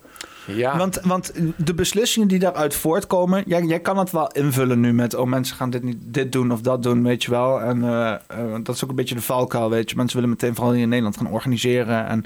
Ja. 0.47 0.77
Want, 0.77 1.01
want 1.03 1.33
de 1.57 1.75
beslissingen 1.75 2.29
die 2.29 2.39
daaruit 2.39 2.75
voortkomen, 2.75 3.43
jij, 3.47 3.63
jij 3.63 3.81
kan 3.81 3.99
het 3.99 4.11
wel 4.11 4.27
invullen 4.27 4.81
nu 4.81 4.93
met, 4.93 5.15
oh 5.15 5.27
mensen 5.27 5.57
gaan 5.57 5.71
dit 5.71 5.83
niet 5.83 5.99
dit 6.01 6.33
doen 6.33 6.53
of 6.53 6.61
dat 6.61 6.83
doen, 6.83 7.03
weet 7.03 7.23
je 7.23 7.31
wel. 7.31 7.61
En 7.61 7.79
uh, 7.79 8.15
uh, 8.39 8.55
dat 8.63 8.75
is 8.75 8.85
ook 8.85 8.91
een 8.91 8.97
beetje 8.97 9.15
de 9.15 9.23
valkuil, 9.23 9.71
weet 9.71 9.91
je. 9.91 9.97
Mensen 9.97 10.17
willen 10.17 10.31
meteen 10.31 10.55
vooral 10.55 10.73
hier 10.73 10.83
in 10.83 10.89
Nederland 10.89 11.17
gaan 11.17 11.31
organiseren 11.31 12.07
en 12.07 12.25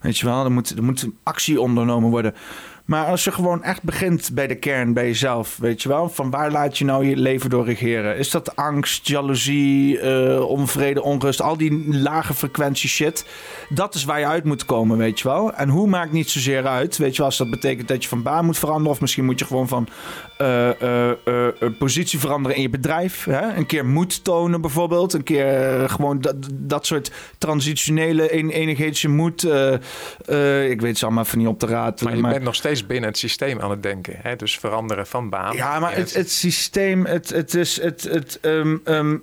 weet 0.00 0.18
je 0.18 0.26
wel, 0.26 0.44
er 0.44 0.52
moet, 0.52 0.70
er 0.70 0.84
moet 0.84 1.08
actie 1.22 1.60
ondernomen 1.60 2.10
worden. 2.10 2.34
Maar 2.84 3.06
als 3.06 3.24
je 3.24 3.32
gewoon 3.32 3.62
echt 3.62 3.82
begint 3.82 4.30
bij 4.34 4.46
de 4.46 4.54
kern, 4.54 4.92
bij 4.92 5.06
jezelf, 5.06 5.56
weet 5.56 5.82
je 5.82 5.88
wel, 5.88 6.08
van 6.08 6.30
waar 6.30 6.50
laat 6.50 6.78
je 6.78 6.84
nou 6.84 7.04
je 7.06 7.16
leven 7.16 7.50
door 7.50 7.64
regeren? 7.64 8.16
Is 8.16 8.30
dat 8.30 8.56
angst, 8.56 9.08
jaloezie, 9.08 10.00
uh, 10.00 10.40
onvrede, 10.40 11.02
onrust, 11.02 11.42
al 11.42 11.56
die 11.56 11.96
lage 11.96 12.34
frequentie 12.34 12.88
shit? 12.88 13.26
Dat 13.68 13.94
is 13.94 14.04
waar 14.04 14.18
je 14.18 14.26
uit 14.26 14.44
moet 14.44 14.64
komen, 14.64 14.98
weet 14.98 15.20
je 15.20 15.28
wel. 15.28 15.54
En 15.54 15.68
hoe 15.68 15.88
maakt 15.88 16.12
niet 16.12 16.30
zozeer 16.30 16.66
uit, 16.66 16.96
weet 16.96 17.10
je 17.10 17.16
wel, 17.16 17.26
als 17.26 17.36
dat 17.36 17.50
betekent 17.50 17.88
dat 17.88 18.02
je 18.02 18.08
van 18.08 18.22
baan 18.22 18.44
moet 18.44 18.58
veranderen, 18.58 18.92
of 18.92 19.00
misschien 19.00 19.24
moet 19.24 19.38
je 19.38 19.44
gewoon 19.44 19.68
van 19.68 19.88
uh, 20.40 20.68
uh, 21.24 21.48
positie 21.78 22.18
veranderen 22.18 22.56
in 22.56 22.62
je 22.62 22.70
bedrijf. 22.70 23.24
Hè? 23.24 23.54
Een 23.54 23.66
keer 23.66 23.86
moed 23.86 24.24
tonen 24.24 24.60
bijvoorbeeld, 24.60 25.12
een 25.12 25.22
keer 25.22 25.84
gewoon 25.90 26.20
dat, 26.20 26.36
dat 26.52 26.86
soort 26.86 27.12
transitionele 27.38 28.30
energetische 28.30 29.08
moed. 29.08 29.42
ik 30.68 30.80
weet 30.80 30.98
ze 30.98 31.04
allemaal 31.04 31.24
van 31.24 31.38
niet 31.38 31.48
op 31.48 31.60
de 31.60 31.66
raad. 31.66 32.02
Maar 32.02 32.14
je 32.14 32.20
maar... 32.20 32.30
bent 32.30 32.44
nog 32.44 32.54
steeds 32.54 32.71
binnen 32.86 33.08
het 33.08 33.18
systeem 33.18 33.60
aan 33.60 33.70
het 33.70 33.82
denken. 33.82 34.14
Hè? 34.18 34.36
Dus 34.36 34.58
veranderen 34.58 35.06
van 35.06 35.30
baan. 35.30 35.56
Ja, 35.56 35.78
maar 35.80 35.94
het, 35.94 36.14
het 36.14 36.30
systeem, 36.30 37.06
het, 37.06 37.28
het 37.28 37.54
is 37.54 37.80
het. 37.80 38.02
het 38.02 38.38
um, 38.42 38.82
um, 38.84 39.22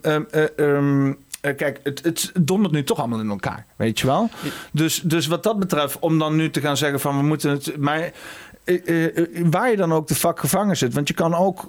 um, 0.58 1.18
kijk, 1.40 1.80
het, 1.84 2.04
het 2.04 2.32
dondert 2.42 2.74
nu 2.74 2.84
toch 2.84 3.00
allemaal 3.00 3.20
in 3.20 3.30
elkaar, 3.30 3.66
weet 3.76 4.00
je 4.00 4.06
wel? 4.06 4.30
Dus, 4.72 5.02
dus 5.02 5.28
wat 5.28 5.44
dat 5.44 5.60
betreft, 5.60 6.00
om 6.00 6.20
dan 6.20 6.36
nu 6.36 6.50
te 6.50 6.62
gaan 6.62 6.78
zeggen 6.78 7.00
van 7.00 7.18
we 7.18 7.24
moeten 7.24 7.50
het. 7.50 7.78
Maar 7.78 8.12
waar 9.50 9.70
je 9.70 9.76
dan 9.76 9.94
ook 9.94 10.08
de 10.08 10.16
vak 10.16 10.40
gevangen 10.40 10.78
zit. 10.78 10.94
Want 10.94 11.08
je 11.08 11.14
kan 11.14 11.36
ook, 11.36 11.68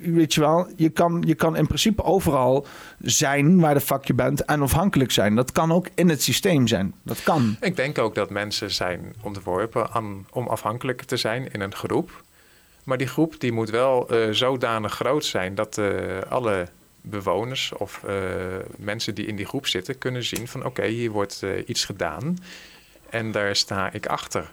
weet 0.00 0.34
je 0.34 0.40
wel, 0.40 0.68
je 0.76 0.88
kan, 0.88 1.22
je 1.26 1.34
kan 1.34 1.56
in 1.56 1.66
principe 1.66 2.02
overal 2.02 2.66
zijn 2.98 3.60
waar 3.60 3.74
de 3.74 3.80
vak 3.80 4.04
je 4.04 4.14
bent 4.14 4.44
en 4.44 4.60
afhankelijk 4.60 5.10
zijn. 5.10 5.34
Dat 5.34 5.52
kan 5.52 5.72
ook 5.72 5.88
in 5.94 6.08
het 6.08 6.22
systeem 6.22 6.66
zijn. 6.66 6.94
Dat 7.02 7.22
kan. 7.22 7.56
Ik 7.60 7.76
denk 7.76 7.98
ook 7.98 8.14
dat 8.14 8.30
mensen 8.30 8.70
zijn 8.70 9.14
ontworpen 9.22 9.90
aan, 9.90 10.26
om 10.30 10.46
afhankelijk 10.46 11.02
te 11.02 11.16
zijn 11.16 11.52
in 11.52 11.60
een 11.60 11.74
groep. 11.74 12.22
Maar 12.84 12.98
die 12.98 13.06
groep 13.06 13.40
die 13.40 13.52
moet 13.52 13.70
wel 13.70 14.08
zodanig 14.30 14.94
groot 14.94 15.24
zijn 15.24 15.54
dat 15.54 15.80
alle 16.28 16.68
bewoners 17.00 17.72
of 17.76 18.02
mensen 18.76 19.14
die 19.14 19.26
in 19.26 19.36
die 19.36 19.46
groep 19.46 19.66
zitten 19.66 19.98
kunnen 19.98 20.24
zien 20.24 20.48
van 20.48 20.64
oké, 20.64 20.86
hier 20.86 21.10
wordt 21.10 21.42
iets 21.66 21.84
gedaan 21.84 22.38
en 23.10 23.32
daar 23.32 23.56
sta 23.56 23.92
ik 23.92 24.06
achter. 24.06 24.50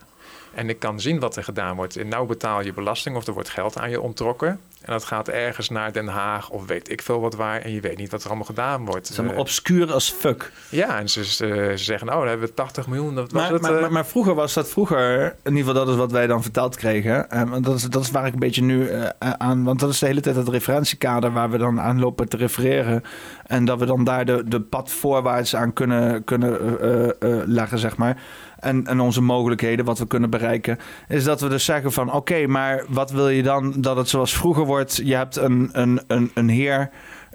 En 0.53 0.69
ik 0.69 0.79
kan 0.79 0.99
zien 0.99 1.19
wat 1.19 1.35
er 1.35 1.43
gedaan 1.43 1.75
wordt. 1.75 1.97
En 1.97 2.07
nou 2.07 2.27
betaal 2.27 2.61
je 2.61 2.73
belasting 2.73 3.15
of 3.15 3.27
er 3.27 3.33
wordt 3.33 3.49
geld 3.49 3.77
aan 3.77 3.89
je 3.89 4.01
ontrokken. 4.01 4.59
En 4.81 4.91
dat 4.91 5.03
gaat 5.03 5.27
ergens 5.27 5.69
naar 5.69 5.93
Den 5.93 6.07
Haag 6.07 6.49
of 6.49 6.65
weet 6.65 6.91
ik 6.91 7.01
veel 7.01 7.19
wat 7.19 7.35
waar. 7.35 7.61
En 7.61 7.71
je 7.71 7.81
weet 7.81 7.97
niet 7.97 8.11
wat 8.11 8.21
er 8.21 8.27
allemaal 8.27 8.45
gedaan 8.45 8.85
wordt. 8.85 9.01
Het 9.01 9.09
is 9.09 9.19
allemaal 9.19 9.39
obscuur 9.39 9.91
als 9.93 10.11
fuck. 10.11 10.51
Ja, 10.69 10.99
en 10.99 11.09
ze, 11.09 11.25
ze, 11.25 11.71
zeggen, 11.75 12.09
oh, 12.09 12.17
dan 12.17 12.27
hebben 12.27 12.47
we 12.47 12.53
80 12.53 12.87
miljoen. 12.87 13.15
Dat 13.15 13.31
maar, 13.31 13.51
het, 13.51 13.61
maar, 13.61 13.73
maar, 13.73 13.91
maar, 13.91 14.05
vroeger 14.05 14.35
was 14.35 14.53
dat 14.53 14.69
vroeger, 14.69 15.23
in 15.23 15.51
ieder 15.55 15.57
geval 15.57 15.73
dat 15.73 15.87
is 15.87 15.95
wat 15.95 16.11
wij 16.11 16.27
dan 16.27 16.41
verteld 16.41 16.75
kregen. 16.75 17.29
En 17.29 17.61
dat, 17.61 17.75
is, 17.75 17.83
dat 17.83 18.03
is 18.03 18.11
waar 18.11 18.25
ik 18.25 18.33
een 18.33 18.39
beetje 18.39 18.63
nu 18.63 18.89
uh, 18.89 19.05
aan, 19.19 19.63
want 19.63 19.79
dat 19.79 19.89
is 19.89 19.99
de 19.99 20.05
hele 20.05 20.21
tijd 20.21 20.35
het 20.35 20.49
referentiekader 20.49 21.31
waar 21.33 21.49
we 21.49 21.57
dan 21.57 21.79
aan 21.79 21.99
lopen 21.99 22.29
te 22.29 22.37
refereren. 22.37 23.03
En 23.45 23.65
dat 23.65 23.79
we 23.79 23.85
dan 23.85 24.03
daar 24.03 24.25
de, 24.25 24.43
de 24.45 24.61
pad 24.61 24.91
voorwaarts 24.91 25.55
aan 25.55 25.73
kunnen, 25.73 26.23
kunnen 26.23 26.77
uh, 26.83 27.41
leggen, 27.45 27.79
zeg 27.79 27.97
maar 27.97 28.17
en, 28.61 28.87
en 28.87 28.99
onze 28.99 29.21
mogelijkheden, 29.21 29.85
wat 29.85 29.99
we 29.99 30.07
kunnen 30.07 30.29
bereiken, 30.29 30.79
is 31.07 31.23
dat 31.23 31.41
we 31.41 31.49
dus 31.49 31.65
zeggen 31.65 31.91
van 31.91 32.13
oké, 32.13 32.47
maar 32.47 32.85
wat 32.87 33.11
wil 33.11 33.29
je 33.29 33.43
dan 33.43 33.73
dat 33.77 33.97
het 33.97 34.09
zoals 34.09 34.33
vroeger 34.33 34.65
wordt? 34.65 35.01
Je 35.03 35.15
hebt 35.15 35.35
een, 35.35 35.69
een, 35.71 36.01
een, 36.07 36.31
een 36.33 36.49
heer. 36.49 36.89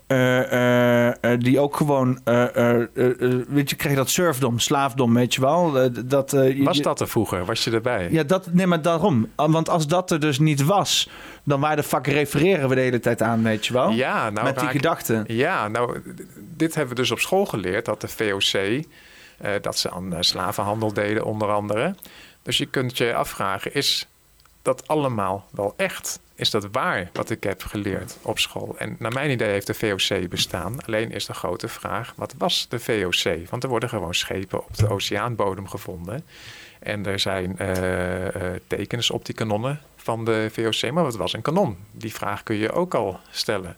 Uh, 0.08 0.52
uh, 0.52 1.06
uh, 1.06 1.12
die 1.38 1.60
ook 1.60 1.76
gewoon, 1.76 2.20
weet 3.48 3.70
je, 3.70 3.76
kreeg 3.76 3.94
dat 3.94 4.10
surfdom, 4.10 4.58
slaafdom, 4.58 5.14
weet 5.14 5.34
je 5.34 5.40
wel. 5.40 5.90
dat, 6.06 6.36
was 6.58 6.78
dat 6.78 7.00
er 7.00 7.08
vroeger? 7.08 7.44
Was 7.44 7.64
je 7.64 7.70
erbij? 7.70 8.08
Ja, 8.10 8.22
dat, 8.22 8.52
nee, 8.52 8.66
maar 8.66 8.82
daarom. 8.82 9.28
Want 9.36 9.68
als 9.68 9.86
dat 9.86 10.10
er 10.10 10.20
dus 10.20 10.38
niet 10.38 10.64
was, 10.64 11.08
dan 11.44 11.60
waar 11.60 11.76
de 11.76 11.82
fuck 11.82 12.06
refereren 12.06 12.68
we 12.68 12.74
de 12.74 12.80
hele 12.80 13.00
tijd 13.00 13.22
aan, 13.22 13.42
weet 13.42 13.66
je 13.66 13.72
wel? 13.72 13.90
Ja, 13.90 14.30
nou, 14.30 14.46
met 14.46 14.58
die 14.58 14.68
gedachten. 14.68 15.24
Ja, 15.26 15.68
nou, 15.68 16.00
dit 16.56 16.74
hebben 16.74 16.94
we 16.94 17.00
dus 17.00 17.10
op 17.10 17.18
school 17.18 17.46
geleerd, 17.46 17.84
dat 17.84 18.00
de 18.00 18.08
VOC 18.08 18.84
dat 19.60 19.78
ze 19.78 19.90
aan 19.90 20.12
uh, 20.12 20.18
slavenhandel 20.20 20.92
deden, 20.92 21.24
onder 21.24 21.48
andere. 21.48 21.94
Dus 22.42 22.58
je 22.58 22.66
kunt 22.66 22.98
je 22.98 23.14
afvragen: 23.14 23.74
is 23.74 24.06
dat 24.62 24.88
allemaal 24.88 25.48
wel 25.50 25.74
echt? 25.76 26.20
Is 26.34 26.50
dat 26.50 26.68
waar 26.72 27.10
wat 27.12 27.30
ik 27.30 27.42
heb 27.42 27.62
geleerd 27.62 28.18
op 28.22 28.38
school? 28.38 28.74
En 28.78 28.96
naar 28.98 29.12
mijn 29.12 29.30
idee 29.30 29.50
heeft 29.50 29.66
de 29.66 29.74
VOC 29.74 30.28
bestaan. 30.28 30.84
Alleen 30.84 31.10
is 31.10 31.26
de 31.26 31.34
grote 31.34 31.68
vraag: 31.68 32.12
wat 32.16 32.34
was 32.38 32.66
de 32.68 32.78
VOC? 32.78 33.48
Want 33.50 33.62
er 33.62 33.68
worden 33.68 33.88
gewoon 33.88 34.14
schepen 34.14 34.64
op 34.64 34.76
de 34.76 34.88
oceaanbodem 34.88 35.68
gevonden. 35.68 36.24
En 36.78 37.06
er 37.06 37.18
zijn 37.18 37.56
uh, 37.60 38.50
tekens 38.66 39.10
op 39.10 39.24
die 39.24 39.34
kanonnen 39.34 39.80
van 39.96 40.24
de 40.24 40.48
VOC. 40.52 40.90
Maar 40.90 41.04
wat 41.04 41.16
was 41.16 41.32
een 41.32 41.42
kanon? 41.42 41.76
Die 41.90 42.14
vraag 42.14 42.42
kun 42.42 42.56
je 42.56 42.72
ook 42.72 42.94
al 42.94 43.20
stellen. 43.30 43.76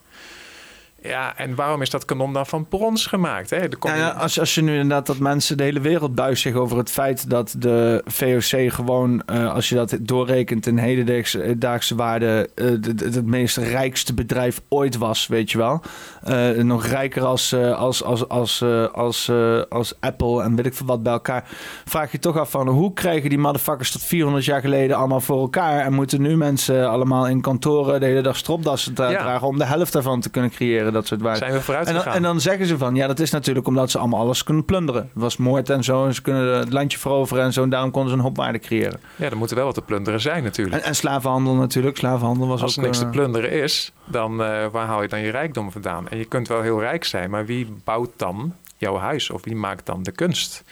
Ja, 1.02 1.36
en 1.36 1.54
waarom 1.54 1.82
is 1.82 1.90
dat 1.90 2.04
kanon 2.04 2.32
dan 2.32 2.46
van 2.46 2.68
brons 2.68 3.06
gemaakt? 3.06 3.50
Hè? 3.50 3.68
Ja, 3.80 4.08
als, 4.08 4.40
als 4.40 4.54
je 4.54 4.62
nu 4.62 4.72
inderdaad 4.72 5.06
dat 5.06 5.18
mensen 5.18 5.56
de 5.56 5.62
hele 5.62 5.80
wereld 5.80 6.14
buigt 6.14 6.40
zich 6.40 6.54
over 6.54 6.76
het 6.76 6.90
feit 6.90 7.30
dat 7.30 7.54
de 7.58 8.02
VOC 8.04 8.72
gewoon, 8.72 9.22
uh, 9.32 9.54
als 9.54 9.68
je 9.68 9.74
dat 9.74 9.96
doorrekent 10.00 10.66
in 10.66 10.78
hedendaagse 10.78 11.94
waarde, 11.94 12.48
uh, 12.54 12.70
het 12.98 13.26
meest 13.26 13.56
rijkste 13.56 14.14
bedrijf 14.14 14.60
ooit 14.68 14.96
was, 14.96 15.26
weet 15.26 15.50
je 15.50 15.58
wel. 15.58 15.82
Uh, 16.30 16.62
nog 16.62 16.86
rijker 16.86 17.24
als, 17.24 17.54
als, 17.54 18.04
als, 18.04 18.28
als, 18.28 18.62
als, 18.92 19.30
als 19.68 19.94
Apple 20.00 20.42
en 20.42 20.56
weet 20.56 20.66
ik 20.66 20.74
veel 20.74 20.86
wat 20.86 21.02
bij 21.02 21.12
elkaar. 21.12 21.44
Vraag 21.84 22.12
je 22.12 22.18
toch 22.18 22.36
af 22.36 22.50
van 22.50 22.68
hoe 22.68 22.92
krijgen 22.92 23.28
die 23.28 23.38
motherfuckers 23.38 23.90
tot 23.90 24.02
400 24.02 24.44
jaar 24.44 24.60
geleden 24.60 24.96
allemaal 24.96 25.20
voor 25.20 25.40
elkaar? 25.40 25.80
En 25.80 25.92
moeten 25.92 26.22
nu 26.22 26.36
mensen 26.36 26.90
allemaal 26.90 27.28
in 27.28 27.40
kantoren 27.40 28.00
de 28.00 28.06
hele 28.06 28.20
dag 28.20 28.36
stropdassen 28.36 28.94
dragen 28.94 29.46
om 29.46 29.58
de 29.58 29.64
helft 29.64 29.92
daarvan 29.92 30.20
te 30.20 30.30
kunnen 30.30 30.50
creëren? 30.50 30.92
dat 30.92 31.06
soort 31.06 31.20
waarden. 31.20 31.38
Zijn 31.38 31.52
we 31.52 31.60
vooruit 31.60 31.86
en 31.86 31.94
dan, 31.94 32.04
en 32.04 32.22
dan 32.22 32.40
zeggen 32.40 32.66
ze 32.66 32.78
van, 32.78 32.94
ja, 32.94 33.06
dat 33.06 33.20
is 33.20 33.30
natuurlijk 33.30 33.66
omdat 33.66 33.90
ze 33.90 33.98
allemaal 33.98 34.20
alles 34.20 34.44
kunnen 34.44 34.64
plunderen. 34.64 35.02
Het 35.02 35.22
was 35.22 35.36
moord 35.36 35.70
en 35.70 35.84
zo, 35.84 36.06
en 36.06 36.14
ze 36.14 36.22
kunnen 36.22 36.58
het 36.58 36.72
landje 36.72 36.98
veroveren 36.98 37.44
en 37.44 37.52
zo, 37.52 37.62
en 37.62 37.68
daarom 37.68 37.90
konden 37.90 38.10
ze 38.10 38.16
een 38.16 38.22
hopwaarde 38.22 38.58
creëren. 38.58 39.00
Ja, 39.16 39.30
er 39.30 39.36
moeten 39.36 39.56
wel 39.56 39.64
wat 39.64 39.74
te 39.74 39.82
plunderen 39.82 40.20
zijn 40.20 40.42
natuurlijk. 40.42 40.82
En, 40.82 40.88
en 40.88 40.94
slavenhandel 40.94 41.54
natuurlijk, 41.54 41.96
slavenhandel 41.96 42.46
was 42.46 42.62
Als 42.62 42.76
er 42.76 42.82
niks 42.82 42.98
te 42.98 43.04
eh, 43.04 43.10
plunderen 43.10 43.50
is, 43.50 43.92
dan 44.04 44.32
uh, 44.32 44.66
waar 44.72 44.86
haal 44.86 45.02
je 45.02 45.08
dan 45.08 45.20
je 45.20 45.30
rijkdom 45.30 45.72
vandaan? 45.72 46.08
En 46.08 46.17
je 46.18 46.24
kunt 46.24 46.48
wel 46.48 46.62
heel 46.62 46.80
rijk 46.80 47.04
zijn, 47.04 47.30
maar 47.30 47.46
wie 47.46 47.66
bouwt 47.84 48.10
dan 48.16 48.54
jouw 48.76 48.96
huis 48.96 49.30
of 49.30 49.44
wie 49.44 49.56
maakt 49.56 49.86
dan 49.86 50.02
de 50.02 50.12
kunst? 50.12 50.64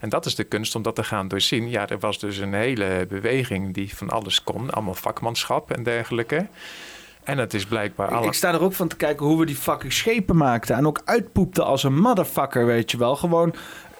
En 0.00 0.08
dat 0.08 0.26
is 0.26 0.34
de 0.34 0.44
kunst 0.44 0.74
om 0.74 0.82
dat 0.82 0.94
te 0.94 1.04
gaan 1.04 1.28
doorzien. 1.28 1.70
Ja, 1.70 1.88
er 1.88 1.98
was 1.98 2.18
dus 2.18 2.38
een 2.38 2.54
hele 2.54 3.06
beweging 3.08 3.74
die 3.74 3.96
van 3.96 4.10
alles 4.10 4.42
kon. 4.42 4.70
Allemaal 4.70 4.94
vakmanschap 4.94 5.70
en 5.70 5.82
dergelijke. 5.82 6.46
En 7.22 7.38
het 7.38 7.54
is 7.54 7.64
blijkbaar 7.64 8.08
alle... 8.08 8.26
Ik 8.26 8.32
sta 8.32 8.52
er 8.52 8.62
ook 8.62 8.72
van 8.72 8.88
te 8.88 8.96
kijken 8.96 9.26
hoe 9.26 9.38
we 9.38 9.46
die 9.46 9.56
fucking 9.56 9.92
schepen 9.92 10.36
maakten. 10.36 10.76
En 10.76 10.86
ook 10.86 11.00
uitpoepten 11.04 11.64
als 11.64 11.82
een 11.82 12.00
motherfucker, 12.00 12.66
weet 12.66 12.90
je 12.90 12.98
wel. 12.98 13.16
Gewoon 13.16 13.54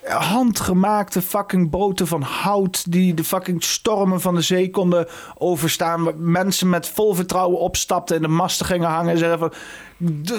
handgemaakte 0.05 1.23
fucking 1.23 1.71
boten 1.71 2.07
van 2.07 2.23
hout 2.23 2.93
die 2.93 3.15
de 3.15 3.25
fucking 3.25 3.65
stormen 3.65 4.21
van 4.21 4.35
de 4.35 4.41
zee 4.41 4.71
konden 4.71 5.07
overstaan. 5.39 6.13
Mensen 6.17 6.69
met 6.69 6.89
vol 6.89 7.15
vertrouwen 7.15 7.59
opstapten 7.59 8.17
en 8.17 8.23
de 8.23 8.29
masten 8.29 8.67
gingen 8.67 8.89
hangen 8.89 9.13
en 9.13 9.19
zeiden 9.19 9.39
van... 9.39 9.53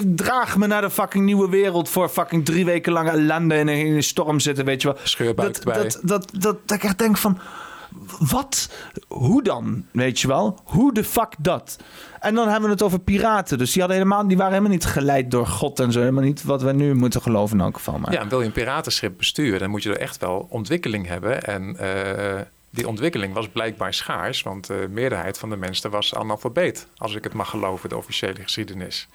Draag 0.04 0.56
me 0.56 0.66
naar 0.66 0.80
de 0.80 0.90
fucking 0.90 1.24
nieuwe 1.24 1.48
wereld 1.48 1.88
voor 1.88 2.08
fucking 2.08 2.44
drie 2.44 2.64
weken 2.64 2.92
lang 2.92 3.08
ellende 3.08 3.54
in 3.54 3.68
een, 3.68 3.86
in 3.86 3.94
een 3.94 4.02
storm 4.02 4.40
zitten, 4.40 4.64
weet 4.64 4.82
je 4.82 4.88
wel. 4.88 4.96
Scheurbuik 5.02 5.64
dat, 5.64 5.74
dat, 5.74 6.00
dat, 6.02 6.28
dat, 6.32 6.56
dat, 6.66 6.76
ik 6.76 6.84
echt 6.84 6.98
denk 6.98 7.18
van 7.18 7.38
wat? 8.18 8.70
Hoe 9.08 9.42
dan? 9.42 9.84
Weet 9.92 10.20
je 10.20 10.28
wel? 10.28 10.60
Hoe 10.64 10.94
de 10.94 11.04
fuck 11.04 11.34
dat? 11.38 11.78
En 12.20 12.34
dan 12.34 12.48
hebben 12.48 12.64
we 12.64 12.74
het 12.74 12.82
over 12.82 12.98
piraten. 12.98 13.58
Dus 13.58 13.72
die, 13.72 13.80
hadden 13.80 14.00
helemaal, 14.00 14.28
die 14.28 14.36
waren 14.36 14.52
helemaal 14.52 14.72
niet 14.72 14.84
geleid 14.84 15.30
door 15.30 15.46
God 15.46 15.80
en 15.80 15.92
zo. 15.92 15.98
Helemaal 15.98 16.22
niet 16.22 16.42
wat 16.42 16.62
we 16.62 16.72
nu 16.72 16.94
moeten 16.94 17.22
geloven 17.22 17.58
in 17.58 17.64
elk 17.64 17.76
geval. 17.76 17.98
Maar. 17.98 18.12
Ja, 18.12 18.20
en 18.20 18.28
wil 18.28 18.40
je 18.40 18.46
een 18.46 18.52
piratenschip 18.52 19.18
besturen, 19.18 19.60
dan 19.60 19.70
moet 19.70 19.82
je 19.82 19.90
er 19.90 20.00
echt 20.00 20.18
wel 20.20 20.46
ontwikkeling 20.50 21.06
hebben. 21.06 21.42
En 21.42 21.76
uh, 21.80 22.40
die 22.70 22.88
ontwikkeling 22.88 23.34
was 23.34 23.48
blijkbaar 23.48 23.94
schaars, 23.94 24.42
want 24.42 24.66
de 24.66 24.86
meerderheid 24.90 25.38
van 25.38 25.50
de 25.50 25.56
mensen 25.56 25.90
was 25.90 26.14
analfabeet, 26.14 26.86
als 26.96 27.14
ik 27.14 27.24
het 27.24 27.32
mag 27.32 27.50
geloven, 27.50 27.88
de 27.88 27.96
officiële 27.96 28.42
geschiedenis. 28.42 29.08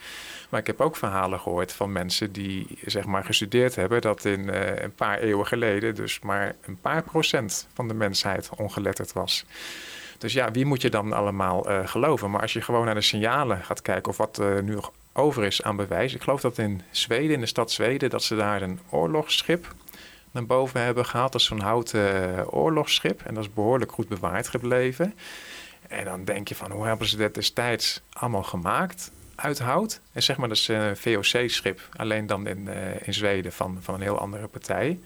Maar 0.50 0.60
ik 0.60 0.68
heb 0.68 0.82
ook 0.82 0.96
verhalen 0.96 1.40
gehoord 1.40 1.74
van 1.74 1.92
mensen 1.92 2.32
die 2.32 2.80
zeg 2.86 3.06
maar 3.06 3.24
gestudeerd 3.24 3.76
hebben 3.76 4.02
dat 4.02 4.26
in 4.26 4.40
uh, 4.40 4.76
een 4.76 4.96
paar 4.96 5.20
eeuwen 5.20 5.48
geleden 5.48 5.96
dus 5.96 6.20
maar 6.20 6.56
een 6.62 6.82
paar 6.82 7.04
procent 7.04 7.68
van 7.74 7.88
de 7.88 7.94
mensheid 7.94 8.50
ongeletterd 8.58 9.14
was. 9.14 9.46
Dus 10.18 10.34
ja, 10.34 10.52
wie 10.52 10.66
moet 10.66 10.82
je 10.82 10.90
dan 10.90 11.14
allemaal 11.14 11.70
uh, 11.70 11.88
geloven? 11.88 12.32
Maar 12.32 12.42
als 12.42 12.54
je 12.54 12.62
gewoon 12.62 12.86
naar 12.86 12.96
de 12.96 13.02
signalen 13.02 13.64
gaat 13.64 13.82
kijken 13.82 14.12
of 14.12 14.18
wat 14.18 14.40
uh, 14.42 14.60
nu 14.60 14.74
nog 14.74 14.92
over 15.14 15.44
is 15.44 15.64
aan 15.64 15.76
bewijs. 15.76 16.14
Ik 16.14 16.22
geloof 16.22 16.42
dat 16.42 16.58
in 16.58 16.82
Zweden, 16.92 17.32
in 17.32 17.40
de 17.40 17.46
stad 17.46 17.72
Zweden, 17.72 18.10
dat 18.10 18.24
ze 18.24 18.36
daar 18.36 18.62
een 18.62 18.80
oorlogsschip 18.90 19.74
naar 20.32 20.46
boven 20.46 20.82
hebben 20.82 21.06
gehaald. 21.06 21.32
Dat 21.32 21.42
is 21.42 21.48
zo'n 21.48 21.60
houten 21.60 22.52
oorlogsschip. 22.52 23.22
En 23.22 23.34
dat 23.34 23.44
is 23.44 23.54
behoorlijk 23.54 23.92
goed 23.92 24.08
bewaard 24.08 24.48
gebleven. 24.48 25.14
En 25.88 26.06
dan 26.06 26.24
denk 26.24 26.48
je 26.48 26.56
van, 26.56 26.72
hoe 26.72 26.86
hebben 26.86 27.08
ze 27.08 27.18
dat 27.18 27.34
destijds 27.34 28.02
allemaal 28.14 28.44
gemaakt? 28.44 29.12
Uit 29.38 29.60
hout. 29.60 30.00
En 30.12 30.24
zeg 30.24 30.38
maar, 30.38 30.48
dat 30.48 30.58
is 30.58 30.68
een 30.68 30.98
VOC-schip. 30.98 31.82
Alleen 31.96 32.28
dan 32.28 32.48
in, 32.48 32.68
uh, 32.68 33.08
in 33.08 33.14
Zweden 33.14 33.54
van, 33.54 33.78
van 33.82 33.94
een 33.94 34.02
heel 34.02 34.20
andere 34.20 34.48
partij. 34.48 35.00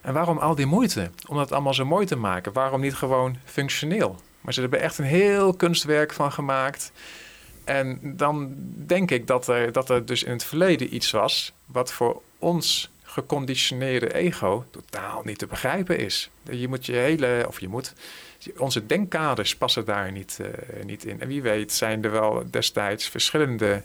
En 0.00 0.12
waarom 0.12 0.38
al 0.38 0.54
die 0.54 0.66
moeite? 0.66 1.10
Om 1.26 1.36
dat 1.36 1.52
allemaal 1.52 1.74
zo 1.74 1.84
mooi 1.84 2.06
te 2.06 2.16
maken. 2.16 2.52
Waarom 2.52 2.80
niet 2.80 2.94
gewoon 2.94 3.36
functioneel? 3.44 4.20
Maar 4.40 4.54
ze 4.54 4.60
hebben 4.60 4.80
echt 4.80 4.98
een 4.98 5.04
heel 5.04 5.54
kunstwerk 5.54 6.12
van 6.12 6.32
gemaakt. 6.32 6.92
En 7.64 7.98
dan 8.02 8.54
denk 8.86 9.10
ik 9.10 9.26
dat 9.26 9.48
er, 9.48 9.72
dat 9.72 9.90
er 9.90 10.06
dus 10.06 10.22
in 10.22 10.32
het 10.32 10.44
verleden 10.44 10.94
iets 10.94 11.10
was... 11.10 11.52
wat 11.66 11.92
voor 11.92 12.22
ons 12.38 12.92
geconditioneerde 13.02 14.14
ego 14.14 14.64
totaal 14.70 15.22
niet 15.24 15.38
te 15.38 15.46
begrijpen 15.46 15.98
is. 15.98 16.30
Je 16.50 16.68
moet 16.68 16.86
je 16.86 16.92
hele, 16.92 17.44
of 17.48 17.60
je 17.60 17.68
moet, 17.68 17.92
onze 18.56 18.86
denkkaders 18.86 19.56
passen 19.56 19.84
daar 19.84 20.12
niet, 20.12 20.38
uh, 20.40 20.84
niet 20.84 21.04
in. 21.04 21.20
En 21.20 21.28
wie 21.28 21.42
weet 21.42 21.72
zijn 21.72 22.04
er 22.04 22.10
wel 22.10 22.42
destijds 22.50 23.08
verschillende 23.08 23.82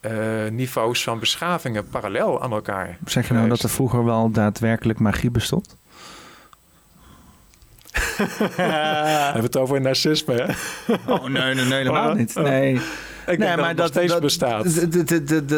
uh, 0.00 0.10
niveaus 0.50 1.02
van 1.02 1.18
beschavingen 1.18 1.88
parallel 1.88 2.42
aan 2.42 2.52
elkaar. 2.52 2.98
Zeg 3.04 3.28
je 3.28 3.34
nou 3.34 3.48
dat 3.48 3.62
er 3.62 3.70
vroeger 3.70 4.04
wel 4.04 4.30
daadwerkelijk 4.30 4.98
magie 4.98 5.30
bestond? 5.30 5.76
Hebben 8.56 9.40
we 9.40 9.46
het 9.46 9.56
over 9.56 9.80
narcisme, 9.80 10.34
hè? 10.34 10.52
Oh, 11.12 11.22
nee, 11.22 11.54
nee, 11.54 11.64
nee, 11.64 11.78
helemaal 11.78 12.14
niet. 12.14 12.34
Nee. 12.34 12.80
Nee, 13.26 13.56
maar 13.56 13.74
dat, 13.74 13.88
steeds 13.88 14.12
dat, 14.12 14.20
bestaat. 14.20 14.90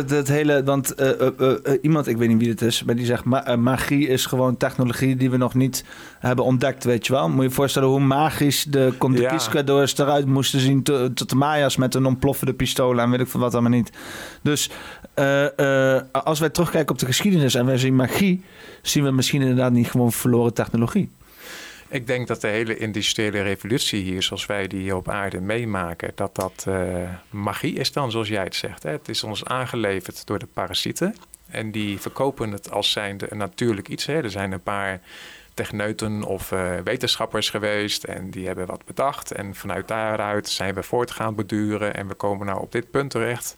Dat, 0.09 0.29
hele, 0.29 0.63
want 0.65 1.01
uh, 1.01 1.09
uh, 1.21 1.29
uh, 1.41 1.79
iemand, 1.83 2.07
ik 2.07 2.17
weet 2.17 2.29
niet 2.29 2.39
wie 2.39 2.49
het 2.49 2.63
is, 2.63 2.85
maar 2.85 2.95
die 2.95 3.07
zegt 3.07 3.25
ma 3.25 3.57
magie 3.57 4.09
is 4.09 4.27
gewoon 4.27 4.57
technologie 4.57 5.17
die 5.17 5.31
we 5.31 5.37
nog 5.37 5.55
niet 5.55 5.85
hebben 6.19 6.45
ontdekt, 6.45 6.85
weet 6.85 7.07
je 7.07 7.13
wel. 7.13 7.29
Moet 7.29 7.43
je 7.43 7.49
je 7.49 7.55
voorstellen 7.55 7.89
hoe 7.89 8.01
magisch 8.01 8.65
de 8.65 8.93
Conquistadors 8.99 9.93
ja. 9.93 10.05
eruit 10.05 10.27
moesten 10.27 10.61
zien 10.61 10.83
tot 10.83 11.29
de 11.29 11.37
Maya's 11.37 11.77
met 11.77 11.95
een 11.95 12.07
ontploffende 12.07 12.55
pistolen 12.55 13.05
en 13.05 13.11
weet 13.11 13.21
ik 13.21 13.29
veel 13.29 13.41
wat 13.41 13.53
allemaal 13.53 13.71
niet. 13.71 13.93
Dus 14.43 14.71
als 16.13 16.41
wij 16.41 16.51
terugkijken 16.51 16.93
op 16.93 16.99
de 16.99 17.07
geschiedenis 17.07 17.55
en 17.55 17.67
wij 17.67 17.79
zien 17.79 17.97
magie, 17.97 18.45
zien 18.83 19.05
we 19.05 19.11
misschien 19.11 19.41
inderdaad 19.41 19.73
niet 19.73 19.91
gewoon 19.91 20.13
verloren 20.13 20.55
technologie. 20.55 21.11
Ik 21.91 22.07
denk 22.07 22.27
dat 22.27 22.41
de 22.41 22.49
hele 22.49 22.77
industriële 22.77 23.43
revolutie 23.43 24.03
hier, 24.03 24.23
zoals 24.23 24.47
wij 24.47 24.67
die 24.67 24.81
hier 24.81 24.97
op 24.97 25.09
aarde 25.09 25.41
meemaken, 25.41 26.13
dat 26.15 26.35
dat 26.35 26.65
uh, 26.69 27.09
magie 27.31 27.75
is 27.75 27.93
dan, 27.93 28.11
zoals 28.11 28.29
jij 28.29 28.43
het 28.43 28.55
zegt. 28.55 28.83
Hè? 28.83 28.91
Het 28.91 29.09
is 29.09 29.25
ons 29.25 29.45
aangeleverd 29.45 30.27
door 30.27 30.39
de 30.39 30.47
parasieten. 30.47 31.15
En 31.51 31.71
die 31.71 32.01
verkopen 32.01 32.53
het 32.53 32.71
als 32.71 32.93
zijnde 32.93 33.27
een 33.31 33.39
natuurlijk 33.39 33.89
iets. 33.89 34.07
Hè? 34.07 34.23
Er 34.23 34.31
zijn 34.31 34.53
een 34.53 34.63
paar 34.63 35.01
techneuten 35.55 36.23
of 36.23 36.53
uh, 36.53 36.79
wetenschappers 36.85 37.51
geweest 37.51 38.05
en 38.05 38.31
die 38.31 38.47
hebben 38.47 38.67
wat 38.67 38.85
bedacht. 38.85 39.33
En 39.33 39.55
vanuit 39.55 39.89
daaruit 39.89 40.49
zijn 40.49 40.75
we 40.75 40.83
voortgaan 40.83 41.35
beduren 41.35 41.95
en 41.95 42.09
we 42.09 42.15
komen 42.15 42.47
nou 42.47 42.61
op 42.61 42.73
dit 42.73 42.91
punt 42.91 43.11
terecht. 43.11 43.57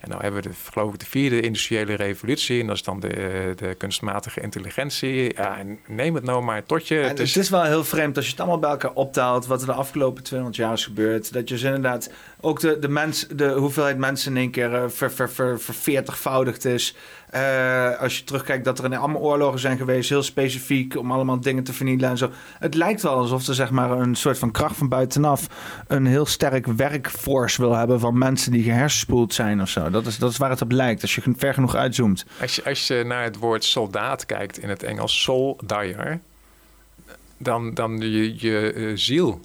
En 0.00 0.08
nou 0.08 0.22
hebben 0.22 0.42
we 0.42 0.48
de, 0.48 0.54
geloof 0.70 0.92
ik 0.92 0.98
de 0.98 1.06
vierde 1.06 1.40
industriële 1.40 1.94
revolutie. 1.94 2.60
En 2.60 2.66
dat 2.66 2.76
is 2.76 2.82
dan 2.82 3.00
de, 3.00 3.52
de 3.56 3.74
kunstmatige 3.74 4.40
intelligentie. 4.40 5.34
Ja, 5.36 5.58
en 5.58 5.78
neem 5.86 6.14
het 6.14 6.24
nou 6.24 6.42
maar 6.42 6.64
tot 6.64 6.88
je. 6.88 6.94
het, 6.94 7.20
is... 7.20 7.34
het 7.34 7.44
is 7.44 7.50
wel 7.50 7.62
heel 7.62 7.84
vreemd 7.84 8.16
als 8.16 8.24
je 8.24 8.30
het 8.30 8.40
allemaal 8.40 8.58
bij 8.58 8.70
elkaar 8.70 8.92
optelt. 8.92 9.46
Wat 9.46 9.60
er 9.60 9.66
de 9.66 9.72
afgelopen 9.72 10.22
200 10.22 10.58
jaar 10.58 10.72
is 10.72 10.84
gebeurd. 10.84 11.32
Dat 11.32 11.48
je 11.48 11.54
dus 11.54 11.64
inderdaad 11.64 12.10
ook 12.40 12.60
de, 12.60 12.78
de, 12.78 12.88
mens, 12.88 13.26
de 13.28 13.50
hoeveelheid 13.50 13.98
mensen 13.98 14.30
in 14.30 14.36
één 14.36 14.50
keer 14.50 14.72
uh, 14.72 14.84
ver, 14.88 15.12
ver, 15.12 15.30
ver, 15.30 15.60
verveertigvoudigd 15.60 16.64
is. 16.64 16.96
Uh, 17.34 18.00
als 18.00 18.18
je 18.18 18.24
terugkijkt 18.24 18.64
dat 18.64 18.78
er 18.78 18.84
in 18.84 18.94
allemaal 18.94 19.20
oorlogen 19.20 19.60
zijn 19.60 19.76
geweest, 19.76 20.08
heel 20.08 20.22
specifiek, 20.22 20.96
om 20.96 21.12
allemaal 21.12 21.40
dingen 21.40 21.64
te 21.64 21.72
vernielen 21.72 22.08
en 22.08 22.18
zo. 22.18 22.30
Het 22.58 22.74
lijkt 22.74 23.02
wel 23.02 23.14
alsof 23.14 23.46
er 23.46 23.54
zeg 23.54 23.70
maar 23.70 23.90
een 23.90 24.14
soort 24.14 24.38
van 24.38 24.50
kracht 24.50 24.76
van 24.76 24.88
buitenaf 24.88 25.46
een 25.86 26.06
heel 26.06 26.26
sterk 26.26 26.66
werkforce 26.66 27.60
wil 27.60 27.74
hebben 27.74 28.00
van 28.00 28.18
mensen 28.18 28.52
die 28.52 28.62
gehersenspoeld 28.62 29.34
zijn 29.34 29.60
of 29.60 29.68
zo. 29.68 29.89
Dat 29.90 30.06
is, 30.06 30.18
dat 30.18 30.30
is 30.30 30.36
waar 30.36 30.50
het 30.50 30.62
op 30.62 30.70
lijkt, 30.70 31.02
als 31.02 31.14
je 31.14 31.22
ver 31.36 31.54
genoeg 31.54 31.74
uitzoomt. 31.74 32.24
Als 32.40 32.54
je, 32.54 32.64
als 32.64 32.86
je 32.86 33.04
naar 33.06 33.22
het 33.22 33.36
woord 33.36 33.64
soldaat 33.64 34.26
kijkt 34.26 34.58
in 34.58 34.68
het 34.68 34.82
Engels, 34.82 35.22
soldier, 35.22 36.20
dan, 37.36 37.74
dan 37.74 37.98
je, 37.98 38.34
je 38.40 38.72
uh, 38.74 38.92
ziel 38.96 39.40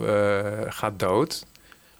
uh, 0.00 0.38
gaat 0.68 0.98
dood. 0.98 1.46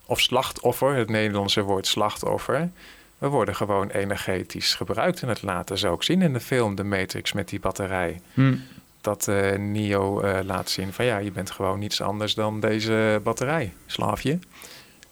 Of 0.07 0.20
slachtoffer, 0.20 0.94
het 0.94 1.09
Nederlandse 1.09 1.62
woord 1.62 1.86
slachtoffer. 1.86 2.70
We 3.18 3.27
worden 3.27 3.57
gewoon 3.57 3.91
energetisch 3.91 4.75
gebruikt. 4.75 5.23
En 5.23 5.28
het 5.28 5.43
laten 5.43 5.78
ze 5.78 5.89
ook 5.89 6.05
zien 6.05 6.23
in 6.23 6.33
de 6.33 6.41
film 6.41 6.75
The 6.75 6.85
Matrix 6.85 7.33
met 7.33 7.49
die 7.49 7.60
batterij. 7.60 8.20
Hmm. 8.35 8.62
Dat 9.01 9.27
uh, 9.28 9.57
Neo 9.57 10.23
laat 10.43 10.70
zien 10.70 10.93
van 10.93 11.05
ja, 11.05 11.18
je 11.18 11.33
bent 11.33 11.51
gewoon 11.51 11.78
niets 11.78 12.01
anders 12.01 12.35
dan 12.35 12.60
deze 12.60 13.20
batterij, 13.23 13.73
slaafje. 13.86 14.39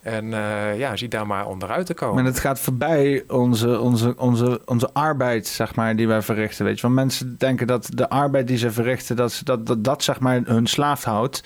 En 0.06 0.24
uh, 0.24 0.78
ja, 0.78 0.96
zie 0.96 1.08
daar 1.08 1.26
maar 1.26 1.46
onderuit 1.46 1.86
te 1.86 1.94
komen. 1.94 2.14
Maar 2.14 2.24
het 2.24 2.40
gaat 2.40 2.60
voorbij 2.60 3.24
onze, 3.28 3.80
onze, 3.80 4.14
onze, 4.16 4.60
onze 4.64 4.90
arbeid, 4.92 5.46
zeg 5.46 5.74
maar, 5.74 5.96
die 5.96 6.08
wij 6.08 6.22
verrichten. 6.22 6.64
Weet 6.64 6.76
je, 6.76 6.82
want 6.82 6.94
mensen 6.94 7.38
denken 7.38 7.66
dat 7.66 7.88
de 7.94 8.08
arbeid 8.08 8.46
die 8.46 8.56
ze 8.56 8.70
verrichten, 8.70 9.16
dat 9.16 9.40
dat, 9.44 9.66
dat, 9.66 9.84
dat 9.84 10.02
zeg 10.02 10.20
maar 10.20 10.40
hun 10.44 10.66
slaaf 10.66 11.04
houdt. 11.04 11.42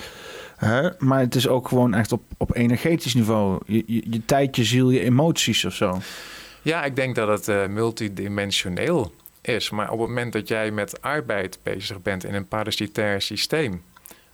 Hè? 0.57 0.89
Maar 0.99 1.21
het 1.21 1.35
is 1.35 1.49
ook 1.49 1.69
gewoon 1.69 1.95
echt 1.95 2.13
op, 2.13 2.23
op 2.37 2.57
energetisch 2.57 3.15
niveau. 3.15 3.61
Je, 3.67 3.83
je, 3.87 4.03
je 4.11 4.25
tijd, 4.25 4.57
je 4.57 4.65
ziel, 4.65 4.91
je 4.91 5.01
emoties 5.01 5.65
of 5.65 5.75
zo. 5.75 5.99
Ja, 6.63 6.85
ik 6.85 6.97
denk 6.97 7.15
dat 7.15 7.29
het 7.29 7.49
uh, 7.49 7.67
multidimensioneel 7.67 9.13
is. 9.41 9.71
Maar 9.71 9.91
op 9.91 9.99
het 9.99 10.09
moment 10.09 10.33
dat 10.33 10.49
jij 10.49 10.71
met 10.71 11.03
arbeid 11.03 11.59
bezig 11.63 12.03
bent 12.03 12.25
in 12.25 12.35
een 12.35 12.49
parasitair 12.49 13.23
systeem, 13.23 13.83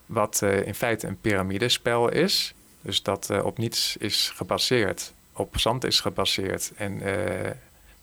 wat 0.06 0.40
uh, 0.44 0.66
in 0.66 0.74
feite 0.74 1.06
een 1.06 1.20
piramidespel 1.20 2.10
is, 2.10 2.54
dus 2.86 3.02
dat 3.02 3.28
uh, 3.30 3.44
op 3.44 3.58
niets 3.58 3.96
is 3.96 4.32
gebaseerd, 4.34 5.12
op 5.32 5.58
zand 5.58 5.84
is 5.84 6.00
gebaseerd 6.00 6.72
en 6.76 7.02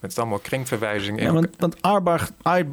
met 0.03 0.19
allemaal 0.19 0.39
kringverwijzingen. 0.39 1.23
Ja, 1.23 1.33
want, 1.33 1.47
want 1.57 1.81
arbeid, 1.81 2.31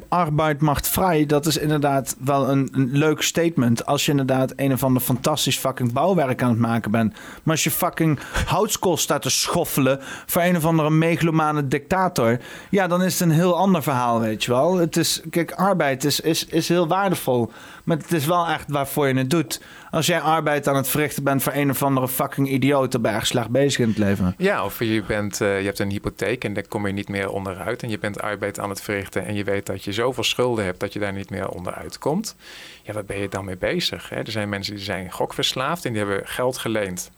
arbeid 0.09 0.61
macht 0.61 0.89
vrij, 0.89 1.27
dat 1.27 1.47
is 1.47 1.57
inderdaad 1.57 2.17
wel 2.25 2.49
een, 2.49 2.69
een, 2.73 2.89
leuk 2.93 3.23
statement. 3.23 3.87
Als 3.87 4.05
je 4.05 4.11
inderdaad 4.11 4.53
een 4.57 4.73
of 4.73 4.85
ander 4.85 5.03
fantastisch 5.03 5.59
fucking 5.59 5.93
bouwwerk 5.93 6.43
aan 6.43 6.51
het 6.51 6.59
maken 6.59 6.91
bent. 6.91 7.13
Maar 7.13 7.55
als 7.55 7.65
je 7.65 7.71
fucking 7.71 8.19
houtskool 8.47 8.97
staat 8.97 9.23
te 9.23 9.31
schoffelen 9.31 9.99
voor 10.27 10.43
een 10.43 10.57
of 10.57 10.65
andere 10.65 10.91
megalomane 10.91 11.69
dictator. 11.69 12.39
Ja, 12.71 12.87
dan 12.87 13.03
is 13.03 13.13
het 13.13 13.29
een 13.29 13.35
heel 13.35 13.57
ander 13.57 13.83
verhaal, 13.83 14.21
weet 14.21 14.45
je 14.45 14.51
wel. 14.51 14.77
Het 14.77 14.97
is, 14.97 15.21
kijk, 15.31 15.53
arbeid 15.53 16.05
is, 16.05 16.21
is, 16.21 16.45
is 16.45 16.69
heel 16.69 16.89
waardevol. 16.89 17.53
Maar 17.85 17.97
het 17.97 18.13
is 18.13 18.27
wel 18.27 18.47
echt 18.47 18.65
waarvoor 18.69 19.09
je 19.09 19.15
het 19.15 19.31
doet. 19.31 19.61
Als 19.91 20.07
jij 20.07 20.21
arbeid 20.21 20.69
aan 20.69 20.77
het 20.77 20.89
verrichten 20.89 21.25
bent 21.25 21.43
voor 21.43 21.53
een 21.53 21.71
of 21.71 21.83
andere 21.83 22.09
fucking 22.09 22.49
idioot, 22.49 22.93
dan 22.93 23.03
ben 23.03 23.23
bezig 23.51 23.81
in 23.81 23.89
het 23.89 23.99
leven. 23.99 24.35
Ja, 24.39 24.65
of 24.65 24.79
je, 24.79 25.03
bent, 25.07 25.41
uh, 25.41 25.59
je 25.59 25.65
hebt 25.65 25.79
een 25.79 25.91
hypotheek 25.91 26.45
en 26.45 26.55
daar 26.55 26.69
kom 26.69 26.87
je 26.87 26.93
niet 26.93 27.09
meer 27.09 27.31
onderuit. 27.31 27.83
En 27.83 27.89
je 27.89 27.99
bent 27.99 28.21
arbeid 28.21 28.59
aan 28.59 28.69
het 28.69 28.81
verrichten 28.81 29.27
en 29.27 29.35
je 29.35 29.45
weet 29.45 29.67
dat 29.67 29.85
je 29.85 29.93
zoveel 29.93 30.25
schulden 30.25 30.65
hebt 30.65 30.81
dat 30.81 30.93
je 30.93 30.99
daar 30.99 31.13
niet 31.13 31.31
meer 31.31 31.49
onderuit 31.49 31.99
komt. 31.99 32.37
Ja, 32.83 32.93
waar 32.93 33.05
ben 33.05 33.19
je 33.19 33.29
dan 33.29 33.45
mee 33.45 33.57
bezig? 33.57 34.09
Hè? 34.09 34.17
Er 34.17 34.31
zijn 34.31 34.49
mensen 34.49 34.75
die 34.75 34.85
zijn 34.85 35.13
gokverslaafd 35.13 35.85
en 35.85 35.93
die 35.93 36.05
hebben 36.05 36.27
geld 36.29 36.59
geleend. 36.59 37.11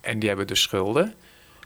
En 0.00 0.18
die 0.18 0.28
hebben 0.28 0.46
dus 0.46 0.62
schulden. 0.62 1.14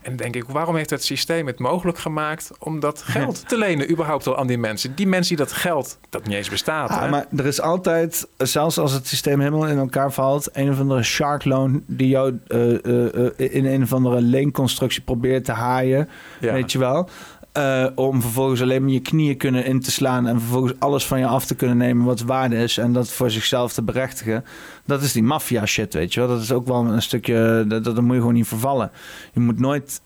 En 0.01 0.15
denk 0.15 0.35
ik, 0.35 0.43
waarom 0.43 0.75
heeft 0.75 0.89
het 0.89 1.03
systeem 1.03 1.47
het 1.47 1.59
mogelijk 1.59 1.97
gemaakt 1.97 2.51
om 2.59 2.79
dat 2.79 3.01
geld 3.01 3.49
te 3.49 3.57
lenen, 3.57 3.91
überhaupt 3.91 4.27
al 4.27 4.37
aan 4.37 4.47
die 4.47 4.57
mensen? 4.57 4.95
Die 4.95 5.07
mensen 5.07 5.35
die 5.35 5.45
dat 5.45 5.55
geld, 5.55 5.97
dat 6.09 6.25
niet 6.25 6.35
eens 6.35 6.49
bestaat. 6.49 6.89
Ah, 6.89 7.11
maar 7.11 7.25
er 7.35 7.45
is 7.45 7.61
altijd, 7.61 8.27
zelfs 8.37 8.77
als 8.77 8.91
het 8.91 9.07
systeem 9.07 9.39
helemaal 9.39 9.67
in 9.67 9.77
elkaar 9.77 10.11
valt, 10.11 10.49
een 10.53 10.69
of 10.69 10.79
andere 10.79 11.03
shark 11.03 11.45
loan 11.45 11.83
die 11.85 12.07
jou 12.07 12.39
uh, 12.47 12.83
uh, 12.83 13.29
in 13.35 13.65
een 13.65 13.83
of 13.83 13.93
andere 13.93 14.21
leenconstructie 14.21 15.01
probeert 15.01 15.45
te 15.45 15.51
haaien. 15.51 16.09
Weet 16.39 16.71
je 16.71 16.79
wel. 16.79 17.09
Uh, 17.57 17.87
om 17.95 18.21
vervolgens 18.21 18.61
alleen 18.61 18.81
maar 18.81 18.91
je 18.91 18.99
knieën 18.99 19.37
kunnen 19.37 19.65
in 19.65 19.81
te 19.81 19.91
slaan 19.91 20.27
en 20.27 20.39
vervolgens 20.39 20.73
alles 20.79 21.05
van 21.05 21.19
je 21.19 21.25
af 21.25 21.45
te 21.45 21.55
kunnen 21.55 21.77
nemen 21.77 22.05
wat 22.05 22.21
waarde 22.21 22.55
is 22.55 22.77
en 22.77 22.93
dat 22.93 23.11
voor 23.11 23.31
zichzelf 23.31 23.73
te 23.73 23.81
berechtigen. 23.81 24.45
Dat 24.85 25.01
is 25.01 25.11
die 25.11 25.23
maffia 25.23 25.65
shit, 25.65 25.93
weet 25.93 26.13
je 26.13 26.19
wel. 26.19 26.29
Dat 26.29 26.41
is 26.41 26.51
ook 26.51 26.67
wel 26.67 26.85
een 26.85 27.01
stukje, 27.01 27.65
dat, 27.67 27.83
dat 27.83 28.01
moet 28.01 28.13
je 28.13 28.19
gewoon 28.19 28.33
niet 28.33 28.47
vervallen. 28.47 28.91
Je 29.33 29.39
moet 29.39 29.59
nooit 29.59 30.01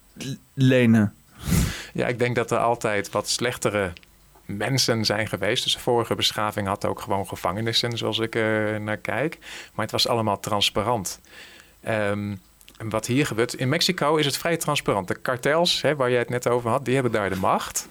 lenen. 0.53 1.13
Ja, 1.93 2.07
ik 2.07 2.19
denk 2.19 2.35
dat 2.35 2.51
er 2.51 2.57
altijd 2.57 3.11
wat 3.11 3.29
slechtere 3.29 3.93
mensen 4.45 5.05
zijn 5.05 5.27
geweest. 5.27 5.63
Dus 5.63 5.73
de 5.73 5.79
vorige 5.79 6.15
beschaving 6.15 6.67
had 6.67 6.85
ook 6.85 7.01
gewoon 7.01 7.27
gevangenissen, 7.27 7.97
zoals 7.97 8.19
ik 8.19 8.35
er 8.35 8.81
naar 8.81 8.97
kijk. 8.97 9.37
Maar 9.73 9.85
het 9.85 9.91
was 9.91 10.07
allemaal 10.07 10.39
transparant. 10.39 11.19
Um, 11.87 12.39
en 12.81 12.89
wat 12.89 13.05
hier 13.05 13.25
gebeurt, 13.25 13.53
in 13.53 13.69
Mexico 13.69 14.15
is 14.15 14.25
het 14.25 14.37
vrij 14.37 14.57
transparant. 14.57 15.07
De 15.07 15.15
kartels, 15.15 15.81
hè, 15.81 15.95
waar 15.95 16.09
jij 16.09 16.19
het 16.19 16.29
net 16.29 16.47
over 16.47 16.69
had, 16.69 16.85
die 16.85 16.93
hebben 16.93 17.11
daar 17.11 17.29
de 17.29 17.35
macht. 17.35 17.87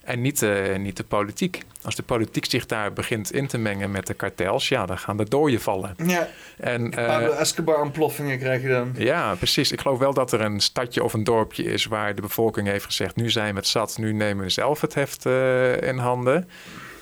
En 0.00 0.20
niet, 0.20 0.42
uh, 0.42 0.76
niet 0.76 0.96
de 0.96 1.04
politiek. 1.04 1.62
Als 1.82 1.94
de 1.94 2.02
politiek 2.02 2.44
zich 2.50 2.66
daar 2.66 2.92
begint 2.92 3.32
in 3.32 3.46
te 3.46 3.58
mengen 3.58 3.90
met 3.90 4.06
de 4.06 4.14
kartels, 4.14 4.68
ja, 4.68 4.86
dan 4.86 4.98
gaan 4.98 5.16
de 5.16 5.28
dooien 5.28 5.60
vallen. 5.60 5.94
Ja. 6.06 6.28
En, 6.56 6.84
uh, 6.84 7.06
Pablo 7.06 7.30
Escobar 7.30 7.82
ontploffingen 7.82 8.38
krijg 8.38 8.62
je 8.62 8.68
dan. 8.68 8.94
Ja, 8.96 9.34
precies. 9.34 9.72
Ik 9.72 9.80
geloof 9.80 9.98
wel 9.98 10.14
dat 10.14 10.32
er 10.32 10.40
een 10.40 10.60
stadje 10.60 11.04
of 11.04 11.12
een 11.12 11.24
dorpje 11.24 11.62
is 11.62 11.86
waar 11.86 12.14
de 12.14 12.20
bevolking 12.20 12.66
heeft 12.66 12.84
gezegd: 12.84 13.16
nu 13.16 13.30
zijn 13.30 13.52
we 13.52 13.58
het 13.58 13.68
zat, 13.68 13.98
nu 13.98 14.12
nemen 14.12 14.44
we 14.44 14.50
zelf 14.50 14.80
het 14.80 14.94
heft 14.94 15.26
uh, 15.26 15.82
in 15.82 15.98
handen. 15.98 16.48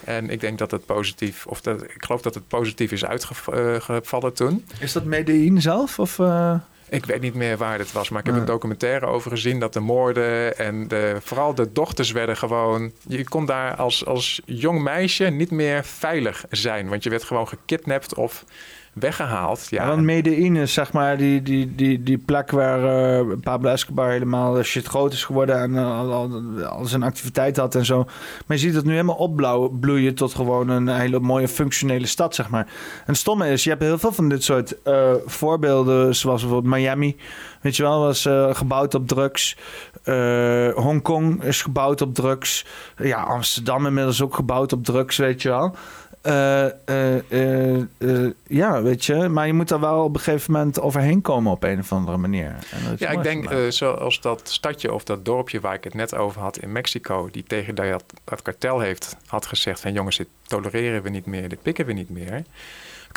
En 0.05 0.31
ik 0.31 0.41
denk 0.41 0.59
dat 0.59 0.71
het 0.71 0.87
positief, 0.87 1.47
of 1.47 1.61
dat, 1.61 1.83
ik 1.83 2.05
geloof 2.05 2.23
dat 2.23 2.35
het 2.35 2.49
positief 2.49 2.93
is 2.93 3.05
uitgevallen 3.05 4.35
toen. 4.35 4.65
Is 4.81 4.93
dat 4.93 5.05
Medellin 5.05 5.61
zelf? 5.61 5.99
Of, 5.99 6.19
ik 6.89 7.05
weet 7.05 7.21
niet 7.21 7.35
meer 7.35 7.57
waar 7.57 7.79
het 7.79 7.93
was, 7.93 8.09
maar 8.09 8.21
ik 8.21 8.27
heb 8.27 8.37
een 8.37 8.45
documentaire 8.45 9.07
over 9.07 9.31
gezien 9.31 9.61
dat 9.61 9.73
de 9.73 9.81
moorden 9.81 10.59
en 10.59 10.89
de, 10.89 11.17
vooral 11.21 11.55
de 11.55 11.73
dochters 11.73 12.11
werden 12.11 12.37
gewoon. 12.37 12.93
Je 13.09 13.25
kon 13.25 13.47
daar 13.47 13.75
als, 13.75 14.07
als 14.07 14.41
jong 14.45 14.83
meisje 14.83 15.25
niet 15.25 15.51
meer 15.51 15.85
veilig 15.85 16.45
zijn, 16.51 16.89
want 16.89 17.03
je 17.03 17.11
werd 17.11 17.25
gewoon 17.25 17.49
gekidnapt 17.49 18.15
of 18.15 18.45
weggehaald. 18.99 19.67
Ja. 19.71 19.87
Want 19.87 20.03
Medellin 20.03 20.57
is 20.57 20.73
zeg 20.73 20.93
maar 20.93 21.17
die, 21.17 21.43
die, 21.43 21.75
die, 21.75 22.03
die 22.03 22.19
plek 22.19 22.51
waar 22.51 22.81
uh, 23.25 23.33
Pablo 23.43 23.71
Escobar 23.71 24.11
helemaal 24.11 24.63
shit 24.63 24.87
groot 24.87 25.13
is 25.13 25.25
geworden 25.25 25.61
en 25.61 25.73
uh, 25.73 25.99
al, 25.99 26.31
al, 26.65 26.85
zijn 26.85 27.03
activiteit 27.03 27.57
had 27.57 27.75
en 27.75 27.85
zo. 27.85 28.05
Maar 28.47 28.57
je 28.57 28.59
ziet 28.59 28.75
het 28.75 28.85
nu 28.85 28.91
helemaal 28.91 29.17
opbloeien 29.17 30.15
tot 30.15 30.35
gewoon 30.35 30.69
een 30.69 30.89
hele 30.89 31.21
mooie 31.21 31.49
functionele 31.49 32.07
stad, 32.07 32.35
zeg 32.35 32.49
maar. 32.49 32.67
En 32.67 33.03
het 33.05 33.17
stomme 33.17 33.51
is, 33.51 33.65
je 33.65 33.71
hebt 33.71 33.83
heel 33.83 33.99
veel 33.99 34.13
van 34.13 34.29
dit 34.29 34.45
soort 34.45 34.75
uh, 34.85 35.13
voorbeelden, 35.27 36.15
zoals 36.15 36.41
bijvoorbeeld 36.41 36.75
Miami. 36.75 37.17
Weet 37.61 37.77
je 37.77 37.83
wel, 37.83 38.01
was 38.01 38.29
gebouwd 38.51 38.95
op 38.95 39.09
drugs. 39.09 39.57
Hongkong 40.75 41.43
is 41.43 41.63
gebouwd 41.63 42.01
op 42.01 42.15
drugs. 42.15 42.67
Ja, 42.97 43.23
Amsterdam 43.23 43.87
inmiddels 43.87 44.23
ook 44.23 44.35
gebouwd 44.35 44.73
op 44.73 44.85
drugs, 44.85 45.17
weet 45.17 45.43
je 45.43 45.49
wel. 45.49 45.75
Uh, 46.27 46.67
uh, 47.29 47.83
uh, 47.99 48.31
ja, 48.47 48.83
weet 48.83 49.05
je. 49.05 49.29
Maar 49.29 49.47
je 49.47 49.53
moet 49.53 49.71
er 49.71 49.81
wel 49.81 50.05
op 50.05 50.15
een 50.15 50.21
gegeven 50.21 50.53
moment 50.53 50.81
overheen 50.81 51.21
komen 51.21 51.53
op 51.53 51.63
een 51.63 51.79
of 51.79 51.93
andere 51.93 52.17
manier. 52.17 52.55
ja, 52.99 53.11
ik 53.11 53.23
denk 53.23 53.73
zoals 53.73 54.21
dat 54.21 54.49
stadje 54.49 54.93
of 54.93 55.05
dat 55.05 55.25
dorpje 55.25 55.61
waar 55.61 55.75
ik 55.75 55.85
het 55.85 55.95
net 55.95 56.15
over 56.15 56.41
had 56.41 56.59
in 56.59 56.73
Mexico, 56.73 57.29
die 57.31 57.45
tegen 57.47 57.75
dat, 57.75 58.05
dat 58.25 58.43
kartel 58.43 58.81
heeft, 58.81 59.17
had 59.27 59.47
gezegd 59.47 59.81
van 59.81 59.93
jongens, 59.93 60.17
dit 60.17 60.29
tolereren 60.47 61.03
we 61.03 61.09
niet 61.09 61.27
meer, 61.27 61.49
dit 61.49 61.63
pikken 61.63 61.87
we 61.87 61.93
niet 61.93 62.11
meer 62.11 62.45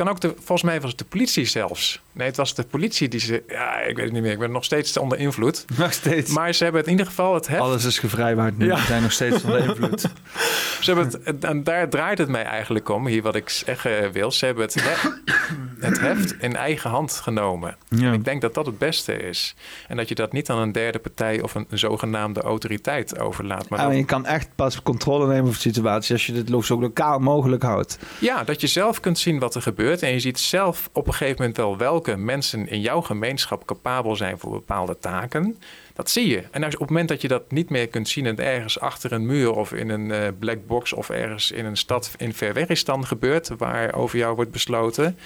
kan 0.04 0.10
ook 0.10 0.20
de, 0.20 0.34
volgens 0.36 0.62
mij 0.62 0.82
was 0.82 0.90
het 0.90 1.00
de 1.00 1.06
politie 1.06 1.46
zelfs. 1.46 2.02
Nee, 2.20 2.28
het 2.28 2.38
was 2.38 2.56
de 2.56 2.64
politie 2.64 3.08
die 3.08 3.20
ze. 3.20 3.44
Ja, 3.48 3.80
ik 3.80 3.96
weet 3.96 4.06
het 4.06 4.14
niet 4.14 4.22
meer. 4.22 4.32
Ik 4.32 4.40
ben 4.40 4.52
nog 4.52 4.64
steeds 4.64 4.98
onder 4.98 5.18
invloed. 5.18 5.66
Nog 5.78 5.94
steeds. 5.94 6.32
Maar 6.32 6.54
ze 6.54 6.64
hebben 6.64 6.82
het 6.82 6.90
in 6.90 6.98
ieder 6.98 7.10
geval 7.12 7.34
het 7.34 7.48
heft. 7.48 7.62
Alles 7.62 7.86
is 7.86 8.00
gevrijwaard 8.00 8.58
nu. 8.58 8.66
Ja. 8.66 8.76
We 8.76 8.82
zijn 8.82 9.02
nog 9.02 9.12
steeds 9.12 9.44
onder 9.44 9.60
invloed. 9.60 10.02
ze 10.82 10.94
hebben 10.94 11.22
het, 11.24 11.44
en 11.44 11.64
daar 11.64 11.90
draait 11.90 12.18
het 12.18 12.28
mij 12.28 12.44
eigenlijk 12.44 12.90
om. 12.90 13.08
Hier 13.08 13.22
wat 13.22 13.36
ik 13.36 13.50
zeggen 13.50 14.12
wil. 14.12 14.32
Ze 14.32 14.46
hebben 14.46 14.64
het, 14.64 14.74
heft, 14.74 15.22
het 15.80 16.00
heft 16.00 16.36
in 16.40 16.56
eigen 16.56 16.90
hand 16.90 17.12
genomen. 17.12 17.78
Ja. 17.88 18.12
Ik 18.12 18.24
denk 18.24 18.42
dat 18.42 18.54
dat 18.54 18.66
het 18.66 18.78
beste 18.78 19.14
is. 19.14 19.56
En 19.88 19.98
dat 19.98 20.10
je 20.10 20.16
dat 20.16 20.32
niet 20.32 20.50
aan 20.50 20.58
een 20.58 20.72
derde 20.72 21.00
partij 21.00 21.42
of 21.42 21.56
een, 21.56 21.68
zogenaamde 21.70 22.42
autoriteit 22.42 23.20
overlaat. 23.20 23.70
Maar 23.70 23.96
je 23.96 24.06
kan 24.06 24.26
echt 24.26 24.50
pas 24.56 24.82
controle 24.82 25.28
nemen 25.28 25.44
over 25.44 25.54
de 25.54 25.60
situatie 25.60 26.14
als 26.14 26.26
je 26.26 26.44
dit 26.44 26.66
zo 26.66 26.80
lokaal 26.80 27.20
mogelijk 27.20 27.64
houdt. 27.64 28.00
Ja, 28.20 28.44
dat 28.44 28.62
je 28.62 28.68
zelf 28.68 29.00
kunt 29.00 29.20
zien 29.20 29.40
wat 29.40 29.56
er 29.56 29.62
gebeurt 29.62 30.02
en 30.02 30.12
je 30.12 30.20
ziet 30.20 30.40
zelf 30.40 30.90
op 30.94 31.08
een 31.08 31.14
gegeven 31.14 31.36
moment 31.40 31.58
wel 31.58 31.78
welke 31.78 32.09
mensen 32.18 32.68
in 32.68 32.82
jouw 32.82 33.02
gemeenschap 33.02 33.66
capabel 33.66 34.16
zijn 34.16 34.40
voor 34.40 34.52
bepaalde 34.52 34.98
taken. 35.00 35.58
Dat 35.94 36.10
zie 36.10 36.28
je. 36.28 36.44
En 36.52 36.64
als, 36.64 36.74
op 36.74 36.80
het 36.80 36.90
moment 36.90 37.10
dat 37.10 37.22
je 37.22 37.28
dat 37.28 37.52
niet 37.52 37.70
meer 37.70 37.88
kunt 37.88 38.10
zien 38.10 38.26
en 38.26 38.40
ergens 38.40 38.80
achter 38.80 39.12
een 39.12 39.26
muur 39.26 39.52
of 39.52 39.74
in 39.74 39.90
een 39.90 40.10
uh, 40.10 40.28
black 40.40 40.68
box 40.68 40.94
of 40.94 41.10
ergens 41.10 41.52
in 41.52 41.66
een 41.66 41.78
stad 41.78 42.12
in 42.18 42.34
ver 42.34 42.54
weg 42.54 42.68
is 42.68 42.86
dan 42.86 43.06
gebeurt 43.06 43.48
waar 43.58 43.94
over 43.94 44.18
jou 44.18 44.36
wordt 44.36 44.52
besloten. 44.52 45.18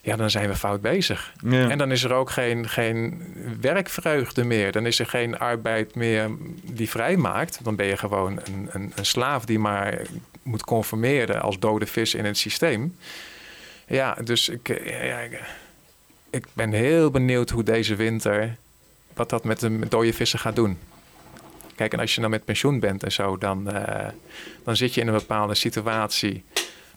Ja, 0.00 0.16
dan 0.16 0.30
zijn 0.30 0.48
we 0.48 0.56
fout 0.56 0.80
bezig. 0.80 1.32
En 1.50 1.78
dan 1.78 1.92
is 1.92 2.04
er 2.04 2.12
ook 2.12 2.30
geen, 2.30 2.68
geen 2.68 3.22
werkvreugde 3.60 4.44
meer. 4.44 4.72
Dan 4.72 4.86
is 4.86 4.98
er 4.98 5.06
geen 5.06 5.38
arbeid 5.38 5.94
meer 5.94 6.30
die 6.62 6.88
vrij 6.88 7.16
maakt. 7.16 7.64
Dan 7.64 7.76
ben 7.76 7.86
je 7.86 7.96
gewoon 7.96 8.40
een, 8.44 8.68
een, 8.72 8.92
een 8.94 9.06
slaaf 9.06 9.44
die 9.44 9.58
maar 9.58 10.00
moet 10.42 10.64
conformeren 10.64 11.42
als 11.42 11.58
dode 11.58 11.86
vis 11.86 12.14
in 12.14 12.24
het 12.24 12.38
systeem. 12.38 12.96
Ja, 13.86 14.16
dus 14.24 14.48
ik, 14.48 14.68
eh, 14.68 15.06
ja, 15.08 15.18
ik, 15.18 15.40
ben 16.52 16.72
heel 16.72 17.10
benieuwd 17.10 17.50
hoe 17.50 17.62
deze 17.62 17.94
winter, 17.94 18.56
wat 19.14 19.30
dat 19.30 19.44
met 19.44 19.60
de 19.60 19.88
dode 19.88 20.12
vissen 20.12 20.38
gaat 20.38 20.56
doen. 20.56 20.78
Kijk, 21.74 21.92
en 21.92 22.00
als 22.00 22.14
je 22.14 22.20
nou 22.20 22.32
met 22.32 22.44
pensioen 22.44 22.80
bent 22.80 23.02
en 23.02 23.12
zo, 23.12 23.38
dan, 23.38 23.76
uh, 23.76 24.08
dan 24.64 24.76
zit 24.76 24.94
je 24.94 25.00
in 25.00 25.06
een 25.06 25.14
bepaalde 25.14 25.54
situatie 25.54 26.44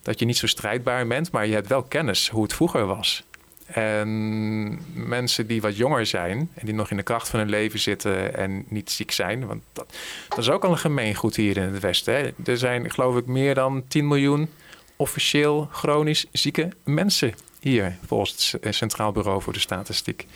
dat 0.01 0.19
je 0.19 0.25
niet 0.25 0.37
zo 0.37 0.47
strijdbaar 0.47 1.07
bent, 1.07 1.31
maar 1.31 1.47
je 1.47 1.53
hebt 1.53 1.67
wel 1.67 1.83
kennis 1.83 2.29
hoe 2.29 2.43
het 2.43 2.53
vroeger 2.53 2.85
was. 2.85 3.23
En 3.65 4.79
mensen 4.93 5.47
die 5.47 5.61
wat 5.61 5.77
jonger 5.77 6.05
zijn 6.05 6.49
en 6.53 6.65
die 6.65 6.73
nog 6.73 6.91
in 6.91 6.97
de 6.97 7.03
kracht 7.03 7.29
van 7.29 7.39
hun 7.39 7.49
leven 7.49 7.79
zitten 7.79 8.35
en 8.35 8.65
niet 8.67 8.91
ziek 8.91 9.11
zijn, 9.11 9.45
want 9.47 9.61
dat, 9.73 9.93
dat 10.29 10.37
is 10.37 10.49
ook 10.49 10.63
al 10.63 10.71
een 10.71 10.77
gemeengoed 10.77 11.35
hier 11.35 11.57
in 11.57 11.63
het 11.73 11.81
Westen. 11.81 12.13
Hè. 12.13 12.29
Er 12.51 12.57
zijn, 12.57 12.91
geloof 12.91 13.17
ik, 13.17 13.25
meer 13.25 13.55
dan 13.55 13.83
10 13.87 14.07
miljoen 14.07 14.49
officieel 14.95 15.69
chronisch 15.71 16.25
zieke 16.31 16.69
mensen 16.83 17.33
hier, 17.61 17.97
volgens 18.05 18.55
het 18.61 18.75
Centraal 18.75 19.11
Bureau 19.11 19.41
voor 19.41 19.53
de 19.53 19.59
Statistiek. 19.59 20.27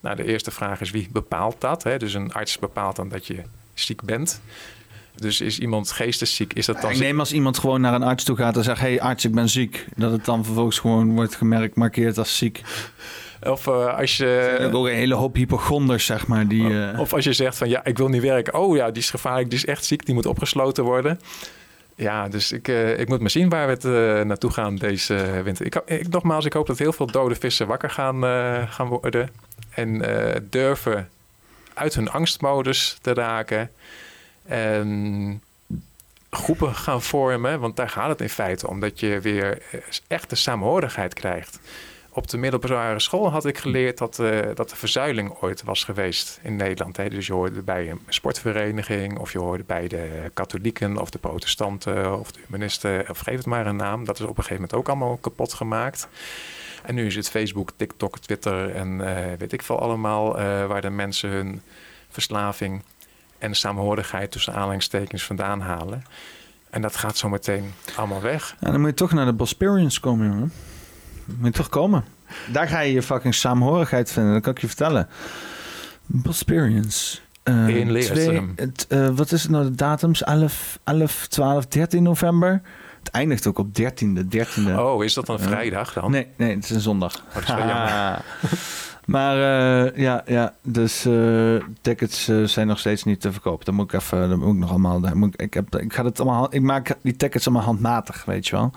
Nou, 0.00 0.16
de 0.16 0.24
eerste 0.24 0.50
vraag 0.50 0.80
is 0.80 0.90
wie 0.90 1.08
bepaalt 1.12 1.60
dat? 1.60 1.82
Hè? 1.82 1.98
Dus 1.98 2.14
een 2.14 2.32
arts 2.32 2.58
bepaalt 2.58 2.96
dan 2.96 3.08
dat 3.08 3.26
je 3.26 3.42
ziek 3.74 4.02
bent. 4.02 4.40
Dus 5.14 5.40
is 5.40 5.58
iemand 5.58 5.90
geestesziek? 5.90 6.52
Is 6.52 6.66
dat 6.66 6.80
dan 6.80 6.90
ik 6.90 6.98
neem 6.98 7.18
als 7.18 7.32
iemand 7.32 7.58
gewoon 7.58 7.80
naar 7.80 7.94
een 7.94 8.02
arts 8.02 8.24
toe 8.24 8.36
gaat 8.36 8.56
en 8.56 8.64
zegt: 8.64 8.80
hey 8.80 9.00
arts, 9.00 9.24
ik 9.24 9.34
ben 9.34 9.48
ziek. 9.48 9.86
Dat 9.96 10.12
het 10.12 10.24
dan 10.24 10.44
vervolgens 10.44 10.78
gewoon 10.78 11.14
wordt 11.14 11.34
gemerkt, 11.34 11.74
markeerd 11.74 12.18
als 12.18 12.38
ziek. 12.38 12.62
Of 13.42 13.66
uh, 13.66 13.98
als 13.98 14.16
je. 14.16 14.56
Er 14.60 14.74
ook 14.74 14.86
een 14.86 14.94
hele 14.94 15.14
hoop 15.14 15.34
hypochonders, 15.34 16.06
zeg 16.06 16.26
maar. 16.26 16.48
Die, 16.48 16.68
uh... 16.68 17.00
Of 17.00 17.12
als 17.12 17.24
je 17.24 17.32
zegt 17.32 17.56
van 17.56 17.68
ja, 17.68 17.84
ik 17.84 17.98
wil 17.98 18.08
niet 18.08 18.22
werken. 18.22 18.54
Oh 18.54 18.76
ja, 18.76 18.90
die 18.90 19.02
is 19.02 19.10
gevaarlijk, 19.10 19.50
die 19.50 19.58
is 19.58 19.64
echt 19.64 19.84
ziek, 19.84 20.06
die 20.06 20.14
moet 20.14 20.26
opgesloten 20.26 20.84
worden. 20.84 21.20
Ja, 21.94 22.28
dus 22.28 22.52
ik, 22.52 22.68
uh, 22.68 22.98
ik 22.98 23.08
moet 23.08 23.20
maar 23.20 23.30
zien 23.30 23.48
waar 23.48 23.66
we 23.66 23.72
het 23.72 23.84
uh, 23.84 24.20
naartoe 24.20 24.50
gaan 24.50 24.76
deze 24.76 25.40
winter. 25.44 25.66
Ik, 25.66 25.74
ik, 25.74 26.08
nogmaals, 26.08 26.44
ik 26.44 26.52
hoop 26.52 26.66
dat 26.66 26.78
heel 26.78 26.92
veel 26.92 27.06
dode 27.06 27.34
vissen 27.34 27.66
wakker 27.66 27.90
gaan, 27.90 28.22
gaan 28.68 28.86
worden. 28.88 29.30
En 29.70 30.02
durven 30.50 31.08
uit 31.74 31.94
hun 31.94 32.10
angstmodus 32.10 32.98
te 33.00 33.14
raken. 33.14 33.70
En 34.46 35.42
groepen 36.30 36.74
gaan 36.74 37.02
vormen, 37.02 37.60
want 37.60 37.76
daar 37.76 37.88
gaat 37.88 38.08
het 38.08 38.20
in 38.20 38.28
feite 38.28 38.68
om. 38.68 38.80
Dat 38.80 39.00
je 39.00 39.20
weer 39.20 39.62
echte 40.06 40.36
samenhorigheid 40.36 41.14
krijgt 41.14 41.58
op 42.14 42.28
de 42.28 42.36
middelbare 42.36 43.00
school 43.00 43.30
had 43.30 43.46
ik 43.46 43.58
geleerd 43.58 43.98
dat, 43.98 44.18
uh, 44.18 44.40
dat 44.54 44.70
de 44.70 44.76
verzuiling 44.76 45.34
ooit 45.40 45.64
was 45.64 45.84
geweest 45.84 46.40
in 46.42 46.56
Nederland. 46.56 46.96
Hè. 46.96 47.08
Dus 47.08 47.26
je 47.26 47.32
hoorde 47.32 47.62
bij 47.62 47.90
een 47.90 48.00
sportvereniging, 48.08 49.18
of 49.18 49.32
je 49.32 49.38
hoorde 49.38 49.64
bij 49.64 49.88
de 49.88 50.30
katholieken, 50.34 50.98
of 50.98 51.10
de 51.10 51.18
protestanten, 51.18 52.18
of 52.18 52.32
de 52.32 52.40
humanisten, 52.44 53.04
of 53.08 53.18
geef 53.18 53.36
het 53.36 53.46
maar 53.46 53.66
een 53.66 53.76
naam. 53.76 54.04
Dat 54.04 54.18
is 54.18 54.22
op 54.22 54.28
een 54.28 54.34
gegeven 54.34 54.54
moment 54.54 54.74
ook 54.74 54.88
allemaal 54.88 55.16
kapot 55.16 55.52
gemaakt. 55.52 56.08
En 56.82 56.94
nu 56.94 57.06
is 57.06 57.14
het 57.14 57.30
Facebook, 57.30 57.70
TikTok, 57.76 58.18
Twitter 58.18 58.74
en 58.74 59.00
uh, 59.00 59.16
weet 59.38 59.52
ik 59.52 59.62
veel 59.62 59.80
allemaal, 59.80 60.28
uh, 60.38 60.66
waar 60.66 60.80
de 60.80 60.90
mensen 60.90 61.30
hun 61.30 61.62
verslaving 62.08 62.82
en 63.38 63.54
samenhorigheid 63.54 64.30
tussen 64.30 64.54
aanhalingstekens 64.54 65.24
vandaan 65.24 65.60
halen. 65.60 66.02
En 66.70 66.82
dat 66.82 66.96
gaat 66.96 67.16
zo 67.16 67.28
meteen 67.28 67.72
allemaal 67.96 68.20
weg. 68.20 68.56
Ja, 68.60 68.70
dan 68.70 68.80
moet 68.80 68.88
je 68.88 68.94
toch 68.94 69.12
naar 69.12 69.26
de 69.26 69.32
Bosperians 69.32 70.00
komen, 70.00 70.26
jongen. 70.26 70.52
Moet 71.24 71.46
je 71.46 71.50
toch 71.50 71.68
komen. 71.68 72.04
Daar 72.52 72.68
ga 72.68 72.80
je 72.80 72.92
je 72.92 73.02
fucking 73.02 73.34
saamhorigheid 73.34 74.12
vinden. 74.12 74.32
Dat 74.32 74.42
kan 74.42 74.52
ik 74.52 74.60
je 74.60 74.66
vertellen. 74.66 75.08
Experience. 76.24 77.18
Uh, 77.44 77.68
In 77.68 78.00
twee, 78.00 78.52
het, 78.56 78.86
uh, 78.88 79.08
Wat 79.08 79.32
is 79.32 79.42
het 79.42 79.50
nou 79.50 79.64
de 79.64 79.74
datums? 79.74 80.22
11, 80.22 80.78
11, 80.84 81.26
12, 81.26 81.66
13 81.66 82.02
november. 82.02 82.62
Het 82.98 83.08
eindigt 83.10 83.46
ook 83.46 83.58
op 83.58 83.68
13e. 83.80 84.24
13e. 84.28 84.78
Oh, 84.78 85.04
is 85.04 85.14
dat 85.14 85.28
een 85.28 85.38
vrijdag 85.38 85.92
dan? 85.92 86.10
Nee, 86.10 86.26
nee, 86.36 86.54
het 86.54 86.64
is 86.64 86.70
een 86.70 86.80
zondag. 86.80 87.16
Oh, 87.16 87.34
dat 87.34 87.42
is 87.42 87.48
wel 87.48 87.58
jammer. 87.68 88.22
Maar 89.04 89.36
uh, 89.36 89.96
ja, 89.96 90.22
ja, 90.26 90.54
dus 90.62 91.06
uh, 91.06 91.62
tickets 91.80 92.28
uh, 92.28 92.46
zijn 92.46 92.66
nog 92.66 92.78
steeds 92.78 93.04
niet 93.04 93.20
te 93.20 93.32
verkopen. 93.32 93.64
Dan 93.64 93.74
moet 93.74 93.92
ik 93.92 94.00
even, 94.00 94.28
dan 94.28 94.38
moet 94.38 94.54
ik 94.54 94.60
nog 94.60 94.70
allemaal, 94.70 95.00
dan 95.00 95.18
moet 95.18 95.34
ik, 95.34 95.42
ik, 95.42 95.54
heb, 95.54 95.76
ik 95.76 95.92
ga 95.92 96.04
het 96.04 96.20
allemaal, 96.20 96.54
ik 96.54 96.62
maak 96.62 96.96
die 97.02 97.16
tickets 97.16 97.46
allemaal 97.46 97.64
handmatig, 97.64 98.24
weet 98.24 98.46
je 98.46 98.56
wel. 98.56 98.72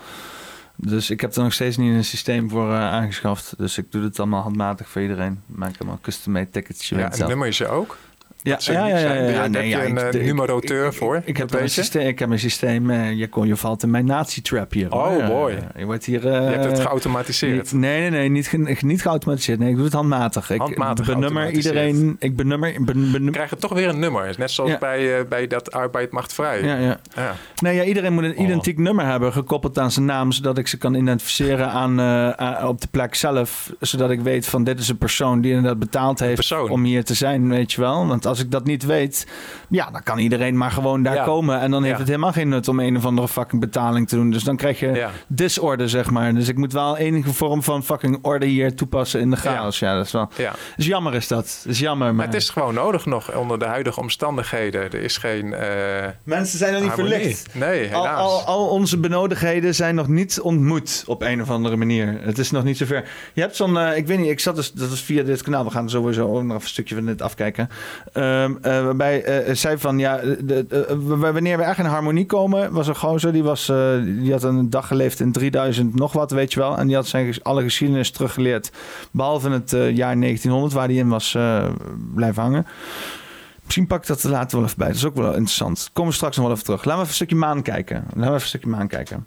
Dus 0.80 1.10
ik 1.10 1.20
heb 1.20 1.34
er 1.34 1.42
nog 1.42 1.52
steeds 1.52 1.76
niet 1.76 1.94
een 1.94 2.04
systeem 2.04 2.50
voor 2.50 2.72
aangeschaft. 2.72 3.54
Dus 3.56 3.78
ik 3.78 3.92
doe 3.92 4.02
het 4.02 4.18
allemaal 4.18 4.42
handmatig 4.42 4.88
voor 4.88 5.02
iedereen. 5.02 5.42
Maak 5.46 5.74
allemaal 5.78 5.98
custom-made 6.02 6.50
tickets. 6.50 6.88
Ja, 6.88 7.12
en 7.12 7.28
nummer 7.28 7.48
is 7.48 7.58
je 7.58 7.68
ook? 7.68 7.96
Ja, 8.42 8.58
ja, 8.60 8.86
ja, 8.86 8.98
ja, 8.98 9.12
ja, 9.12 9.46
nee, 9.46 9.74
heb 9.74 9.82
je 10.12 10.30
een 10.30 10.86
ik, 10.86 10.92
voor? 10.92 11.22
Ik, 11.24 11.36
heb 11.36 11.54
een 11.54 11.70
systeem, 11.70 12.06
ik 12.06 12.18
heb 12.18 12.30
een 12.30 12.38
systeem. 12.38 12.90
Uh, 12.90 13.12
je, 13.12 13.28
kon, 13.28 13.46
je 13.46 13.56
valt 13.56 13.82
in 13.82 13.90
mijn 13.90 14.04
nazi-trap 14.04 14.72
hier. 14.72 14.92
Oh, 14.92 15.28
mooi. 15.28 15.54
Uh, 15.54 15.62
je, 15.76 15.84
wordt 15.84 16.04
hier, 16.04 16.24
uh, 16.24 16.32
je 16.32 16.38
hebt 16.38 16.64
het 16.64 16.80
geautomatiseerd? 16.80 17.54
Niet, 17.54 17.72
nee, 17.72 18.10
nee, 18.10 18.10
nee, 18.10 18.28
niet, 18.28 18.82
niet 18.82 19.02
geautomatiseerd. 19.02 19.58
Nee, 19.58 19.68
ik 19.68 19.74
doe 19.74 19.84
het 19.84 19.92
handmatig. 19.92 20.50
Ik 20.50 20.60
handmatig 20.60 21.06
benummer 21.06 21.50
iedereen. 21.50 22.16
Ik 22.18 22.36
benummer... 22.36 22.72
Ben, 22.80 23.12
ben, 23.12 23.30
krijg 23.30 23.50
je 23.50 23.56
toch 23.56 23.72
weer 23.72 23.88
een 23.88 23.98
nummer. 23.98 24.34
Net 24.38 24.50
zoals 24.50 24.70
ja. 24.70 24.78
bij, 24.78 25.28
bij 25.28 25.46
dat 25.46 25.72
arbeid 25.72 26.10
macht 26.10 26.32
vrij. 26.32 26.64
Ja, 26.64 26.76
ja. 26.76 27.00
ja. 27.14 27.34
Nee, 27.60 27.74
ja, 27.74 27.82
iedereen 27.82 28.12
moet 28.12 28.24
een 28.24 28.36
oh. 28.36 28.44
identiek 28.44 28.78
nummer 28.78 29.06
hebben, 29.06 29.32
gekoppeld 29.32 29.78
aan 29.78 29.90
zijn 29.90 30.04
naam, 30.04 30.32
zodat 30.32 30.58
ik 30.58 30.68
ze 30.68 30.78
kan 30.78 30.94
identificeren 30.94 31.70
aan, 31.70 31.90
op 32.66 32.80
de 32.80 32.88
plek 32.90 33.14
zelf. 33.14 33.72
Zodat 33.80 34.10
ik 34.10 34.20
weet 34.20 34.46
van 34.46 34.64
dit 34.64 34.78
is 34.78 34.88
een 34.88 34.98
persoon 34.98 35.40
die 35.40 35.52
inderdaad 35.52 35.78
betaald 35.78 36.18
heeft 36.18 36.68
om 36.68 36.84
hier 36.84 37.04
te 37.04 37.14
zijn, 37.14 37.48
weet 37.48 37.72
je 37.72 37.80
wel. 37.80 38.06
Want 38.06 38.26
als 38.28 38.40
ik 38.40 38.50
dat 38.50 38.64
niet 38.64 38.84
weet, 38.84 39.26
ja, 39.68 39.90
dan 39.90 40.02
kan 40.02 40.18
iedereen 40.18 40.56
maar 40.56 40.70
gewoon 40.70 41.02
daar 41.02 41.24
komen. 41.24 41.60
En 41.60 41.70
dan 41.70 41.82
heeft 41.82 41.98
het 41.98 42.06
helemaal 42.06 42.32
geen 42.32 42.48
nut 42.48 42.68
om 42.68 42.80
een 42.80 42.96
of 42.96 43.04
andere 43.04 43.28
fucking 43.28 43.60
betaling 43.60 44.08
te 44.08 44.16
doen. 44.16 44.30
Dus 44.30 44.42
dan 44.44 44.56
krijg 44.56 44.80
je 44.80 45.06
disorde, 45.26 45.88
zeg 45.88 46.10
maar. 46.10 46.34
Dus 46.34 46.48
ik 46.48 46.56
moet 46.56 46.72
wel 46.72 46.96
enige 46.96 47.32
vorm 47.32 47.62
van 47.62 47.84
fucking 47.84 48.18
orde 48.22 48.46
hier 48.46 48.74
toepassen 48.74 49.20
in 49.20 49.30
de 49.30 49.36
chaos. 49.36 49.78
Ja, 49.78 49.96
dat 49.96 50.06
is 50.06 50.12
wel... 50.12 50.28
Ja. 50.36 50.52
Dus 50.76 50.86
jammer 50.86 51.14
is 51.14 51.28
dat. 51.28 51.64
is 51.68 51.78
jammer. 51.78 52.14
Maar... 52.14 52.26
het 52.26 52.34
is 52.34 52.50
gewoon 52.50 52.74
nodig 52.74 53.06
nog 53.06 53.36
onder 53.36 53.58
de 53.58 53.64
huidige 53.64 54.00
omstandigheden. 54.00 54.80
Er 54.80 54.94
is 54.94 55.16
geen... 55.16 55.46
Uh, 55.46 55.58
Mensen 56.22 56.58
zijn 56.58 56.72
nog 56.72 56.82
niet 56.82 56.92
verlicht. 56.92 57.54
Nee, 57.54 57.86
helaas. 57.86 58.18
Al, 58.18 58.30
al, 58.30 58.44
al, 58.44 58.68
onze 58.68 58.98
benodigdheden 58.98 59.74
zijn 59.74 59.94
nog 59.94 60.08
niet 60.08 60.40
ontmoet 60.40 61.04
op 61.06 61.22
een 61.22 61.42
of 61.42 61.50
andere 61.50 61.76
manier. 61.76 62.18
Het 62.20 62.38
is 62.38 62.50
nog 62.50 62.64
niet 62.64 62.76
zover. 62.76 63.04
Je 63.34 63.40
hebt 63.40 63.56
zo'n... 63.56 63.74
Uh, 63.74 63.96
ik 63.96 64.06
weet 64.06 64.18
niet, 64.18 64.30
ik 64.30 64.40
zat 64.40 64.56
dus... 64.56 64.72
Dat 64.72 64.90
is 64.90 65.00
via 65.00 65.22
dit 65.22 65.42
kanaal. 65.42 65.64
We 65.64 65.70
gaan 65.70 65.90
sowieso 65.90 66.36
ook 66.36 66.42
nog 66.42 66.62
een 66.62 66.68
stukje 66.68 66.94
van 66.94 67.04
dit 67.06 67.22
afkijken. 67.22 67.68
Um, 68.18 68.58
uh, 68.62 68.84
waarbij 68.84 69.46
uh, 69.48 69.54
zei 69.54 69.78
van 69.78 69.98
ja, 69.98 70.16
de, 70.16 70.66
de, 70.68 70.96
wanneer 71.32 71.56
we 71.56 71.62
echt 71.62 71.78
in 71.78 71.84
harmonie 71.84 72.26
komen, 72.26 72.72
was 72.72 72.86
een 72.88 72.96
gozer 72.96 73.32
die 73.32 73.42
was, 73.42 73.66
die 74.04 74.32
had 74.32 74.42
een 74.42 74.70
dag 74.70 74.86
geleefd 74.86 75.20
in 75.20 75.32
3000 75.32 75.94
nog 75.94 76.12
wat, 76.12 76.30
weet 76.30 76.52
je 76.52 76.60
wel, 76.60 76.78
en 76.78 76.86
die 76.86 76.96
had 76.96 77.06
zijn 77.06 77.42
alle 77.42 77.62
geschiedenis 77.62 78.10
teruggeleerd, 78.10 78.72
behalve 79.10 79.50
het 79.50 79.70
jaar 79.70 80.20
1900 80.20 80.72
waar 80.72 80.88
die 80.88 80.98
in 80.98 81.08
was 81.08 81.36
blijven 82.14 82.42
hangen. 82.42 82.66
Misschien 83.68 83.86
pak 83.86 84.00
ik 84.00 84.06
dat 84.06 84.24
later 84.24 84.56
wel 84.56 84.66
even 84.66 84.78
bij. 84.78 84.86
Dat 84.86 84.96
is 84.96 85.04
ook 85.04 85.16
wel 85.16 85.32
interessant. 85.32 85.90
Komen 85.92 86.10
we 86.10 86.16
straks 86.16 86.36
nog 86.36 86.44
wel 86.44 86.54
even 86.54 86.66
terug. 86.66 86.84
Laten 86.84 86.94
we 86.94 87.08
even 87.08 87.08
een 87.08 87.14
stukje 87.14 87.36
maan 87.36 87.62
kijken. 87.62 87.96
Laten 87.96 88.18
we 88.18 88.22
even 88.22 88.34
een 88.34 88.40
stukje 88.40 88.68
maan 88.68 88.88
kijken. 88.88 89.26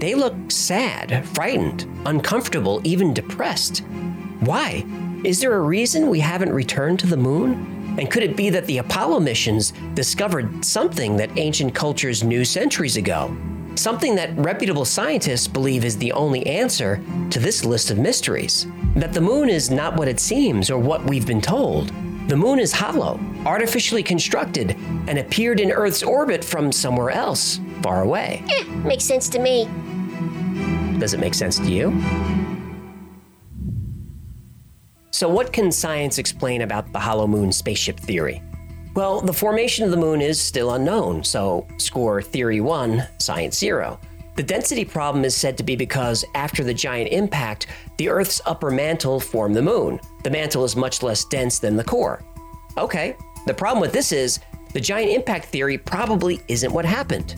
They 0.00 0.14
look 0.14 0.34
sad, 0.50 1.26
frightened, 1.28 1.86
uncomfortable, 2.06 2.80
even 2.84 3.12
depressed. 3.12 3.84
Why? 4.40 4.82
Is 5.24 5.40
there 5.40 5.54
a 5.54 5.60
reason 5.60 6.08
we 6.08 6.20
haven't 6.20 6.54
returned 6.54 6.98
to 7.00 7.06
the 7.06 7.18
moon? 7.18 7.96
And 7.98 8.10
could 8.10 8.22
it 8.22 8.34
be 8.34 8.48
that 8.48 8.64
the 8.64 8.78
Apollo 8.78 9.20
missions 9.20 9.74
discovered 9.92 10.64
something 10.64 11.18
that 11.18 11.36
ancient 11.36 11.74
cultures 11.74 12.24
knew 12.24 12.46
centuries 12.46 12.96
ago? 12.96 13.36
Something 13.74 14.14
that 14.14 14.34
reputable 14.38 14.86
scientists 14.86 15.46
believe 15.46 15.84
is 15.84 15.98
the 15.98 16.12
only 16.12 16.46
answer 16.46 17.02
to 17.28 17.38
this 17.38 17.66
list 17.66 17.90
of 17.90 17.98
mysteries. 17.98 18.66
That 18.96 19.12
the 19.12 19.20
moon 19.20 19.50
is 19.50 19.70
not 19.70 19.96
what 19.96 20.08
it 20.08 20.18
seems 20.18 20.70
or 20.70 20.78
what 20.78 21.04
we've 21.04 21.26
been 21.26 21.42
told. 21.42 21.92
The 22.28 22.36
moon 22.36 22.58
is 22.58 22.72
hollow, 22.72 23.18
artificially 23.44 24.02
constructed, 24.02 24.76
and 25.08 25.18
appeared 25.18 25.58
in 25.58 25.70
Earth's 25.72 26.02
orbit 26.02 26.44
from 26.44 26.70
somewhere 26.70 27.10
else, 27.10 27.60
far 27.82 28.02
away. 28.02 28.44
Eh, 28.50 28.64
makes 28.84 29.04
sense 29.04 29.28
to 29.30 29.38
me. 29.38 29.68
Does 30.98 31.14
it 31.14 31.20
make 31.20 31.34
sense 31.34 31.58
to 31.58 31.70
you? 31.70 31.90
So, 35.10 35.28
what 35.28 35.52
can 35.52 35.72
science 35.72 36.18
explain 36.18 36.62
about 36.62 36.92
the 36.92 36.98
hollow 36.98 37.26
moon 37.26 37.52
spaceship 37.52 37.98
theory? 37.98 38.42
Well, 38.94 39.20
the 39.20 39.32
formation 39.32 39.84
of 39.84 39.90
the 39.90 39.96
moon 39.96 40.20
is 40.20 40.40
still 40.40 40.74
unknown, 40.74 41.24
so 41.24 41.66
score 41.78 42.22
theory 42.22 42.60
1, 42.60 43.06
science 43.18 43.58
0. 43.58 43.98
The 44.40 44.46
density 44.46 44.86
problem 44.86 45.26
is 45.26 45.36
said 45.36 45.58
to 45.58 45.62
be 45.62 45.76
because 45.76 46.24
after 46.34 46.64
the 46.64 46.72
giant 46.72 47.12
impact, 47.12 47.66
the 47.98 48.08
Earth's 48.08 48.40
upper 48.46 48.70
mantle 48.70 49.20
formed 49.20 49.54
the 49.54 49.60
moon. 49.60 50.00
The 50.22 50.30
mantle 50.30 50.64
is 50.64 50.74
much 50.74 51.02
less 51.02 51.26
dense 51.26 51.58
than 51.58 51.76
the 51.76 51.84
core. 51.84 52.24
Okay, 52.78 53.18
the 53.46 53.52
problem 53.52 53.82
with 53.82 53.92
this 53.92 54.12
is 54.12 54.40
the 54.72 54.80
giant 54.80 55.10
impact 55.10 55.44
theory 55.44 55.76
probably 55.76 56.40
isn't 56.48 56.72
what 56.72 56.86
happened. 56.86 57.34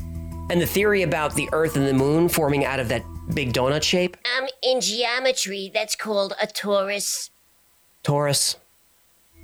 And 0.49 0.61
the 0.61 0.65
theory 0.65 1.03
about 1.03 1.35
the 1.35 1.49
Earth 1.53 1.75
and 1.75 1.89
the 1.89 1.93
moon 1.93 2.29
forming 2.29 2.65
out 2.65 2.79
of 2.79 2.89
that 2.91 3.03
big 3.35 3.53
donut 3.53 3.83
shape? 3.83 4.17
Um, 4.39 4.47
in 4.63 4.81
geometry, 4.81 5.73
that's 5.75 5.97
called 5.97 6.35
a 6.41 6.47
torus. 6.47 7.31
Torus. 8.05 8.55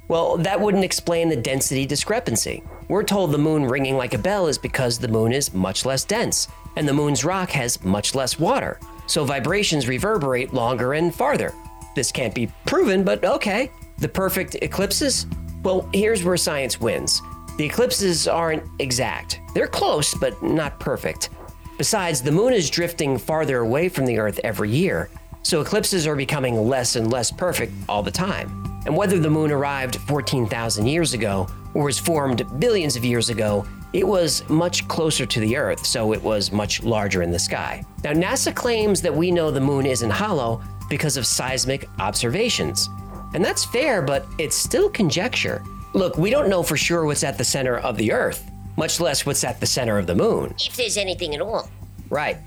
Well, 0.08 0.38
that 0.38 0.60
wouldn't 0.60 0.84
explain 0.84 1.28
the 1.28 1.36
density 1.36 1.84
discrepancy. 1.86 2.62
We're 2.88 3.02
told 3.02 3.32
the 3.32 3.38
moon 3.38 3.66
ringing 3.66 3.96
like 3.98 4.14
a 4.14 4.18
bell 4.18 4.46
is 4.46 4.56
because 4.56 4.98
the 4.98 5.08
moon 5.08 5.32
is 5.32 5.52
much 5.52 5.84
less 5.84 6.04
dense, 6.04 6.48
and 6.78 6.86
the 6.86 6.92
moon's 6.92 7.24
rock 7.24 7.50
has 7.50 7.84
much 7.84 8.15
less 8.15 8.39
water, 8.39 8.78
so 9.08 9.24
vibrations 9.24 9.89
reverberate 9.89 10.55
longer 10.55 10.92
and 10.92 11.12
farther. 11.12 11.52
This 11.97 12.12
can't 12.12 12.32
be 12.32 12.52
proven, 12.66 13.02
but 13.02 13.24
okay. 13.24 13.73
The 13.98 14.08
perfect 14.08 14.55
eclipses? 14.62 15.26
Well, 15.65 15.89
here's 15.92 16.23
where 16.23 16.36
science 16.36 16.81
wins. 16.81 17.20
The 17.57 17.65
eclipses 17.65 18.28
aren't 18.28 18.62
exact. 18.78 19.40
They're 19.55 19.66
close, 19.66 20.15
but 20.15 20.40
not 20.40 20.78
perfect. 20.78 21.31
Besides, 21.78 22.23
the 22.23 22.31
moon 22.31 22.52
is 22.52 22.70
drifting 22.70 23.18
farther 23.18 23.58
away 23.58 23.89
from 23.89 24.07
the 24.07 24.20
Earth 24.20 24.39
every 24.44 24.70
year, 24.70 25.10
so 25.42 25.60
eclipses 25.60 26.07
are 26.07 26.15
becoming 26.15 26.68
less 26.68 26.94
and 26.94 27.10
less 27.10 27.32
perfect 27.32 27.73
all 27.89 28.05
the 28.05 28.10
time. 28.12 28.81
And 28.86 28.97
whether 28.97 29.18
the 29.18 29.31
moon 29.31 29.50
arrived 29.50 29.97
14,000 29.97 30.86
years 30.86 31.12
ago 31.12 31.48
or 31.74 31.86
was 31.86 31.98
formed 31.98 32.47
billions 32.60 32.94
of 32.94 33.05
years 33.05 33.31
ago, 33.31 33.66
it 33.92 34.07
was 34.07 34.47
much 34.49 34.86
closer 34.89 35.25
to 35.26 35.41
the 35.41 35.57
Earth, 35.57 35.86
so 35.86 36.12
it 36.12 36.23
was 36.23 36.52
much 36.52 36.83
larger 36.83 37.23
in 37.23 37.31
the 37.31 37.39
sky. 37.39 37.83
Now, 38.05 38.12
NASA 38.12 38.55
claims 38.55 39.00
that 39.02 39.15
we 39.15 39.31
know 39.31 39.50
the 39.50 39.60
moon 39.60 39.86
isn't 39.86 40.10
hollow 40.10 40.62
because 40.89 41.17
of 41.17 41.26
seismic 41.26 41.89
observations. 41.99 42.89
And 43.34 43.44
that's 43.44 43.65
fair, 43.65 44.02
but 44.02 44.26
it's 44.39 44.57
still 44.57 44.89
conjecture. 44.91 45.62
Look, 45.94 46.17
we 46.18 46.31
don't 46.31 46.49
know 46.49 46.62
for 46.62 46.76
sure 46.76 47.05
what's 47.05 47.25
at 47.25 47.39
the 47.39 47.44
center 47.44 47.78
of 47.78 47.97
the 47.97 48.12
Earth, 48.12 48.50
much 48.76 49.00
less 49.00 49.25
what's 49.25 49.44
at 49.44 49.60
the 49.60 49.67
center 49.67 49.99
of 49.99 50.07
the 50.07 50.15
moon. 50.15 50.55
If 50.58 50.76
there's 50.76 50.97
anything 50.97 51.34
at 51.34 51.41
all. 51.41 51.68
Right. 52.10 52.39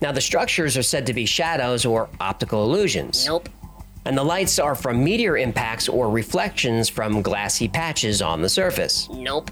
Now, 0.00 0.12
the 0.12 0.20
structures 0.20 0.76
are 0.76 0.82
said 0.82 1.06
to 1.06 1.14
be 1.14 1.26
shadows 1.26 1.84
or 1.84 2.08
optical 2.20 2.64
illusions. 2.64 3.26
Nope. 3.26 3.48
And 4.04 4.16
the 4.16 4.22
lights 4.22 4.60
are 4.60 4.76
from 4.76 5.02
meteor 5.02 5.36
impacts 5.36 5.88
or 5.88 6.08
reflections 6.10 6.88
from 6.88 7.22
glassy 7.22 7.66
patches 7.66 8.22
on 8.22 8.40
the 8.40 8.48
surface. 8.48 9.08
Nope. 9.10 9.50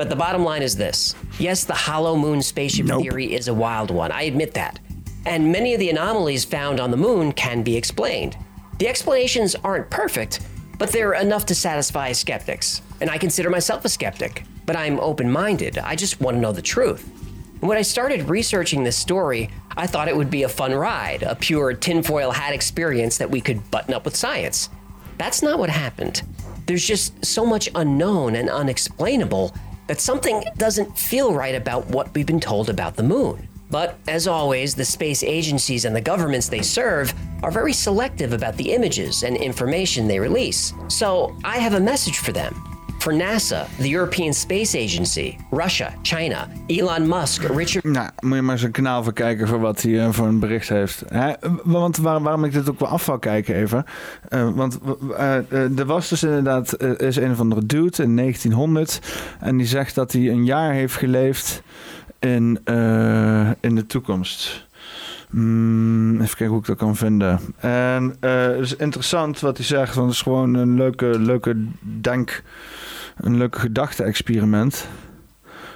But 0.00 0.08
the 0.08 0.16
bottom 0.16 0.44
line 0.44 0.62
is 0.62 0.76
this 0.76 1.14
yes, 1.38 1.64
the 1.64 1.74
hollow 1.74 2.16
moon 2.16 2.40
spaceship 2.40 2.86
nope. 2.86 3.02
theory 3.02 3.34
is 3.34 3.48
a 3.48 3.52
wild 3.52 3.90
one, 3.90 4.10
I 4.10 4.22
admit 4.22 4.54
that. 4.54 4.80
And 5.26 5.52
many 5.52 5.74
of 5.74 5.78
the 5.78 5.90
anomalies 5.90 6.42
found 6.42 6.80
on 6.80 6.90
the 6.90 6.96
moon 6.96 7.32
can 7.32 7.62
be 7.62 7.76
explained. 7.76 8.34
The 8.78 8.88
explanations 8.88 9.54
aren't 9.56 9.90
perfect, 9.90 10.40
but 10.78 10.90
they're 10.90 11.12
enough 11.12 11.44
to 11.44 11.54
satisfy 11.54 12.12
skeptics. 12.12 12.80
And 13.02 13.10
I 13.10 13.18
consider 13.18 13.50
myself 13.50 13.84
a 13.84 13.90
skeptic 13.90 14.44
but 14.64 14.74
I'm 14.74 14.98
open 15.00 15.30
minded. 15.30 15.76
I 15.76 15.96
just 15.96 16.18
want 16.18 16.36
to 16.36 16.40
know 16.40 16.52
the 16.52 16.62
truth. 16.62 17.06
When 17.60 17.76
I 17.76 17.82
started 17.82 18.30
researching 18.30 18.84
this 18.84 18.96
story, 18.96 19.50
I 19.76 19.86
thought 19.86 20.08
it 20.08 20.16
would 20.16 20.30
be 20.30 20.44
a 20.44 20.48
fun 20.48 20.72
ride, 20.72 21.24
a 21.24 21.34
pure 21.34 21.74
tinfoil 21.74 22.30
hat 22.30 22.54
experience 22.54 23.18
that 23.18 23.30
we 23.30 23.42
could 23.42 23.70
button 23.70 23.92
up 23.92 24.06
with 24.06 24.16
science. 24.16 24.70
That's 25.18 25.42
not 25.42 25.58
what 25.58 25.68
happened. 25.68 26.22
There's 26.64 26.86
just 26.86 27.22
so 27.22 27.44
much 27.44 27.68
unknown 27.74 28.36
and 28.36 28.48
unexplainable 28.48 29.52
that 29.90 30.00
something 30.00 30.44
doesn't 30.56 30.96
feel 30.96 31.34
right 31.34 31.56
about 31.56 31.84
what 31.88 32.14
we've 32.14 32.24
been 32.24 32.38
told 32.38 32.70
about 32.70 32.94
the 32.94 33.02
moon. 33.02 33.48
But 33.72 33.98
as 34.06 34.28
always, 34.28 34.76
the 34.76 34.84
space 34.84 35.24
agencies 35.24 35.84
and 35.84 35.96
the 35.96 36.00
governments 36.00 36.48
they 36.48 36.62
serve 36.62 37.12
are 37.42 37.50
very 37.50 37.72
selective 37.72 38.32
about 38.32 38.56
the 38.56 38.70
images 38.70 39.24
and 39.24 39.36
information 39.36 40.06
they 40.06 40.20
release. 40.20 40.72
So 40.86 41.36
I 41.42 41.58
have 41.58 41.74
a 41.74 41.80
message 41.80 42.18
for 42.18 42.30
them. 42.30 42.69
For 43.00 43.14
NASA, 43.14 43.66
the 43.78 43.88
European 43.88 44.34
Space 44.34 44.74
Agency, 44.74 45.36
Russia, 45.50 45.94
China, 46.02 46.48
Elon 46.66 47.08
Musk, 47.08 47.42
Richard. 47.42 47.84
Nou, 47.84 48.10
moet 48.18 48.34
je 48.34 48.42
maar 48.42 48.62
een 48.62 48.70
kanaal 48.70 49.04
voor 49.04 49.12
kijken 49.12 49.48
voor 49.48 49.60
wat 49.60 49.82
hij 49.82 49.92
uh, 49.92 50.12
voor 50.12 50.26
een 50.26 50.38
bericht 50.38 50.68
heeft. 50.68 51.04
want 51.62 51.96
waar, 51.96 52.22
waarom 52.22 52.44
ik 52.44 52.52
dit 52.52 52.70
ook 52.70 52.78
wel 52.78 52.88
af 52.88 53.06
wil 53.06 53.18
kijken 53.18 53.54
even. 53.54 53.84
Uh, 54.30 54.50
want 54.54 54.78
uh, 55.10 55.78
er 55.78 55.84
was 55.84 56.08
dus 56.08 56.22
inderdaad 56.22 56.82
is 56.82 57.16
een 57.16 57.30
of 57.30 57.40
andere 57.40 57.66
dude 57.66 58.02
in 58.02 58.16
1900. 58.16 59.00
En 59.40 59.56
die 59.56 59.66
zegt 59.66 59.94
dat 59.94 60.12
hij 60.12 60.28
een 60.28 60.44
jaar 60.44 60.72
heeft 60.72 60.96
geleefd 60.96 61.62
in, 62.18 62.60
in 63.60 63.74
de 63.74 63.84
toekomst. 63.86 64.66
Mm, 65.30 66.14
even 66.14 66.36
kijken 66.36 66.46
hoe 66.46 66.58
ik 66.58 66.66
dat 66.66 66.76
kan 66.76 66.96
vinden. 66.96 67.40
En 67.58 68.16
het 68.20 68.60
is 68.60 68.76
interessant 68.76 69.40
wat 69.40 69.56
hij 69.56 69.66
zegt, 69.66 69.94
want 69.94 70.06
het 70.06 70.16
is 70.16 70.22
gewoon 70.22 70.54
een 70.54 70.74
leuke, 70.74 71.18
leuke 71.18 71.66
denk, 72.00 72.42
een 73.20 73.36
leuke 73.36 73.58
gedachte-experiment. 73.58 74.88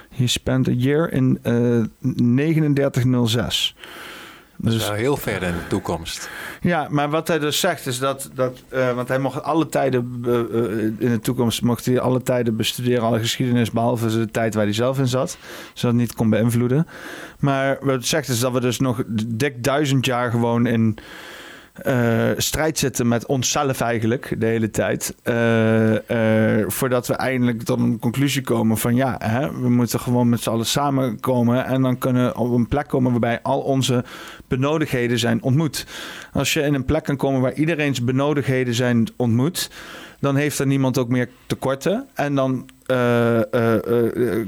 He 0.09 0.27
spent 0.27 0.67
a 0.67 0.71
year 0.71 1.11
in 1.11 1.39
uh, 1.43 1.83
3906. 2.01 3.75
Dus, 4.57 4.73
dus 4.73 4.91
heel 4.91 5.17
ver 5.17 5.43
in 5.43 5.53
de 5.53 5.67
toekomst. 5.67 6.29
Ja, 6.61 6.87
maar 6.89 7.09
wat 7.09 7.27
hij 7.27 7.39
dus 7.39 7.59
zegt 7.59 7.87
is 7.87 7.99
dat, 7.99 8.29
dat 8.33 8.63
uh, 8.73 8.93
want 8.93 9.07
hij 9.07 9.19
mocht 9.19 9.43
alle 9.43 9.67
tijden 9.67 10.23
uh, 10.25 10.33
in 10.83 11.11
de 11.11 11.19
toekomst 11.21 11.61
mocht 11.61 11.85
hij 11.85 11.99
alle 11.99 12.21
tijden 12.21 12.55
bestuderen, 12.55 13.03
alle 13.03 13.19
geschiedenis, 13.19 13.71
behalve 13.71 14.19
de 14.19 14.31
tijd 14.31 14.53
waar 14.53 14.63
hij 14.63 14.73
zelf 14.73 14.99
in 14.99 15.07
zat, 15.07 15.37
zodat 15.73 15.97
het 15.97 16.07
niet 16.07 16.15
kon 16.15 16.29
beïnvloeden. 16.29 16.87
Maar 17.39 17.77
wat 17.81 17.95
het 17.95 18.05
zegt 18.05 18.27
is 18.27 18.39
dat 18.39 18.51
we 18.51 18.59
dus 18.59 18.79
nog 18.79 19.03
dik 19.25 19.63
duizend 19.63 20.05
jaar 20.05 20.31
gewoon 20.31 20.65
in 20.65 20.97
uh, 21.83 22.29
strijd 22.37 22.79
zitten 22.79 23.07
met 23.07 23.25
onszelf 23.25 23.81
eigenlijk 23.81 24.35
de 24.37 24.45
hele 24.45 24.69
tijd. 24.69 25.15
Uh, 25.23 25.91
uh, 25.91 26.65
voordat 26.67 27.07
we 27.07 27.13
eindelijk 27.13 27.63
tot 27.63 27.79
een 27.79 27.99
conclusie 27.99 28.41
komen 28.41 28.77
van 28.77 28.95
ja, 28.95 29.15
hè, 29.23 29.61
we 29.61 29.69
moeten 29.69 29.99
gewoon 29.99 30.29
met 30.29 30.41
z'n 30.41 30.49
allen 30.49 30.65
samenkomen 30.65 31.65
en 31.65 31.81
dan 31.81 31.97
kunnen 31.97 32.37
op 32.37 32.51
een 32.51 32.67
plek 32.67 32.87
komen 32.87 33.11
waarbij 33.11 33.41
al 33.41 33.59
onze 33.59 34.03
benodigdheden 34.47 35.19
zijn 35.19 35.43
ontmoet. 35.43 35.85
Als 36.33 36.53
je 36.53 36.61
in 36.61 36.73
een 36.73 36.85
plek 36.85 37.03
kan 37.03 37.17
komen 37.17 37.41
waar 37.41 37.53
iedereen's 37.53 38.03
benodigdheden 38.03 38.73
zijn 38.73 39.07
ontmoet, 39.15 39.69
dan 40.25 40.35
heeft 40.35 40.59
er 40.59 40.67
niemand 40.67 40.97
ook 40.97 41.09
meer 41.09 41.29
tekorten. 41.45 42.07
En 42.13 42.35
dan 42.35 42.69
uh, 42.87 43.39
uh, 43.51 44.45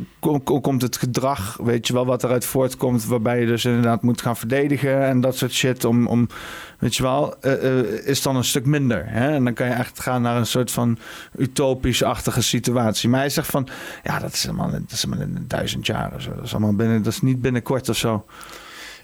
komt 0.61 0.81
het 0.81 0.97
gedrag, 0.97 1.57
weet 1.63 1.87
je 1.87 1.93
wel, 1.93 2.05
wat 2.05 2.23
eruit 2.23 2.45
voortkomt, 2.45 3.05
waarbij 3.05 3.39
je 3.39 3.45
dus 3.45 3.65
inderdaad 3.65 4.01
moet 4.01 4.21
gaan 4.21 4.37
verdedigen 4.37 5.03
en 5.03 5.21
dat 5.21 5.37
soort 5.37 5.51
shit, 5.51 5.85
om, 5.85 6.07
om 6.07 6.27
weet 6.79 6.95
je 6.95 7.03
wel, 7.03 7.35
is 8.05 8.21
dan 8.21 8.35
een 8.35 8.43
stuk 8.43 8.65
minder. 8.65 9.03
Hè? 9.07 9.33
En 9.33 9.43
dan 9.43 9.53
kan 9.53 9.67
je 9.67 9.73
echt 9.73 9.99
gaan 9.99 10.21
naar 10.21 10.37
een 10.37 10.45
soort 10.45 10.71
van 10.71 10.97
utopisch-achtige 11.37 12.41
situatie. 12.41 13.09
Maar 13.09 13.19
hij 13.19 13.29
zegt 13.29 13.49
van, 13.49 13.67
ja, 14.03 14.19
dat 14.19 14.33
is 14.33 14.43
helemaal, 14.43 14.71
dat 14.71 14.91
is 14.91 15.03
helemaal 15.03 15.25
in 15.25 15.45
duizend 15.47 15.85
jaar 15.85 16.13
of 16.15 16.21
zo. 16.21 16.35
Dat 16.35 16.43
is 16.43 16.51
allemaal 16.51 16.75
binnen, 16.75 17.03
dat 17.03 17.13
is 17.13 17.21
niet 17.21 17.41
binnenkort 17.41 17.89
of 17.89 17.97
zo. 17.97 18.25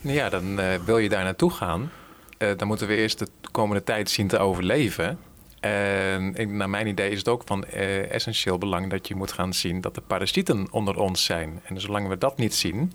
Nou 0.01 0.15
ja, 0.15 0.29
dan 0.29 0.59
wil 0.85 0.97
je 0.97 1.09
daar 1.09 1.23
naartoe 1.23 1.51
gaan. 1.51 1.91
dan 2.37 2.67
moeten 2.67 2.87
we 2.87 2.95
eerst 2.95 3.19
de 3.19 3.27
komende 3.51 3.83
tijd 3.83 4.09
zien 4.09 4.27
te 4.27 4.37
overleven. 4.37 5.17
En 5.63 6.57
naar 6.57 6.69
mijn 6.69 6.87
idee 6.87 7.09
is 7.09 7.17
het 7.17 7.27
ook 7.27 7.41
van 7.45 7.65
eh, 7.65 8.11
essentieel 8.11 8.57
belang 8.57 8.89
dat 8.89 9.07
je 9.07 9.15
moet 9.15 9.31
gaan 9.31 9.53
zien 9.53 9.81
dat 9.81 9.95
de 9.95 10.01
parasieten 10.01 10.67
onder 10.71 10.99
ons 10.99 11.23
zijn. 11.23 11.61
En 11.63 11.81
zolang 11.81 12.07
we 12.07 12.17
dat 12.17 12.37
niet 12.37 12.55
zien, 12.55 12.93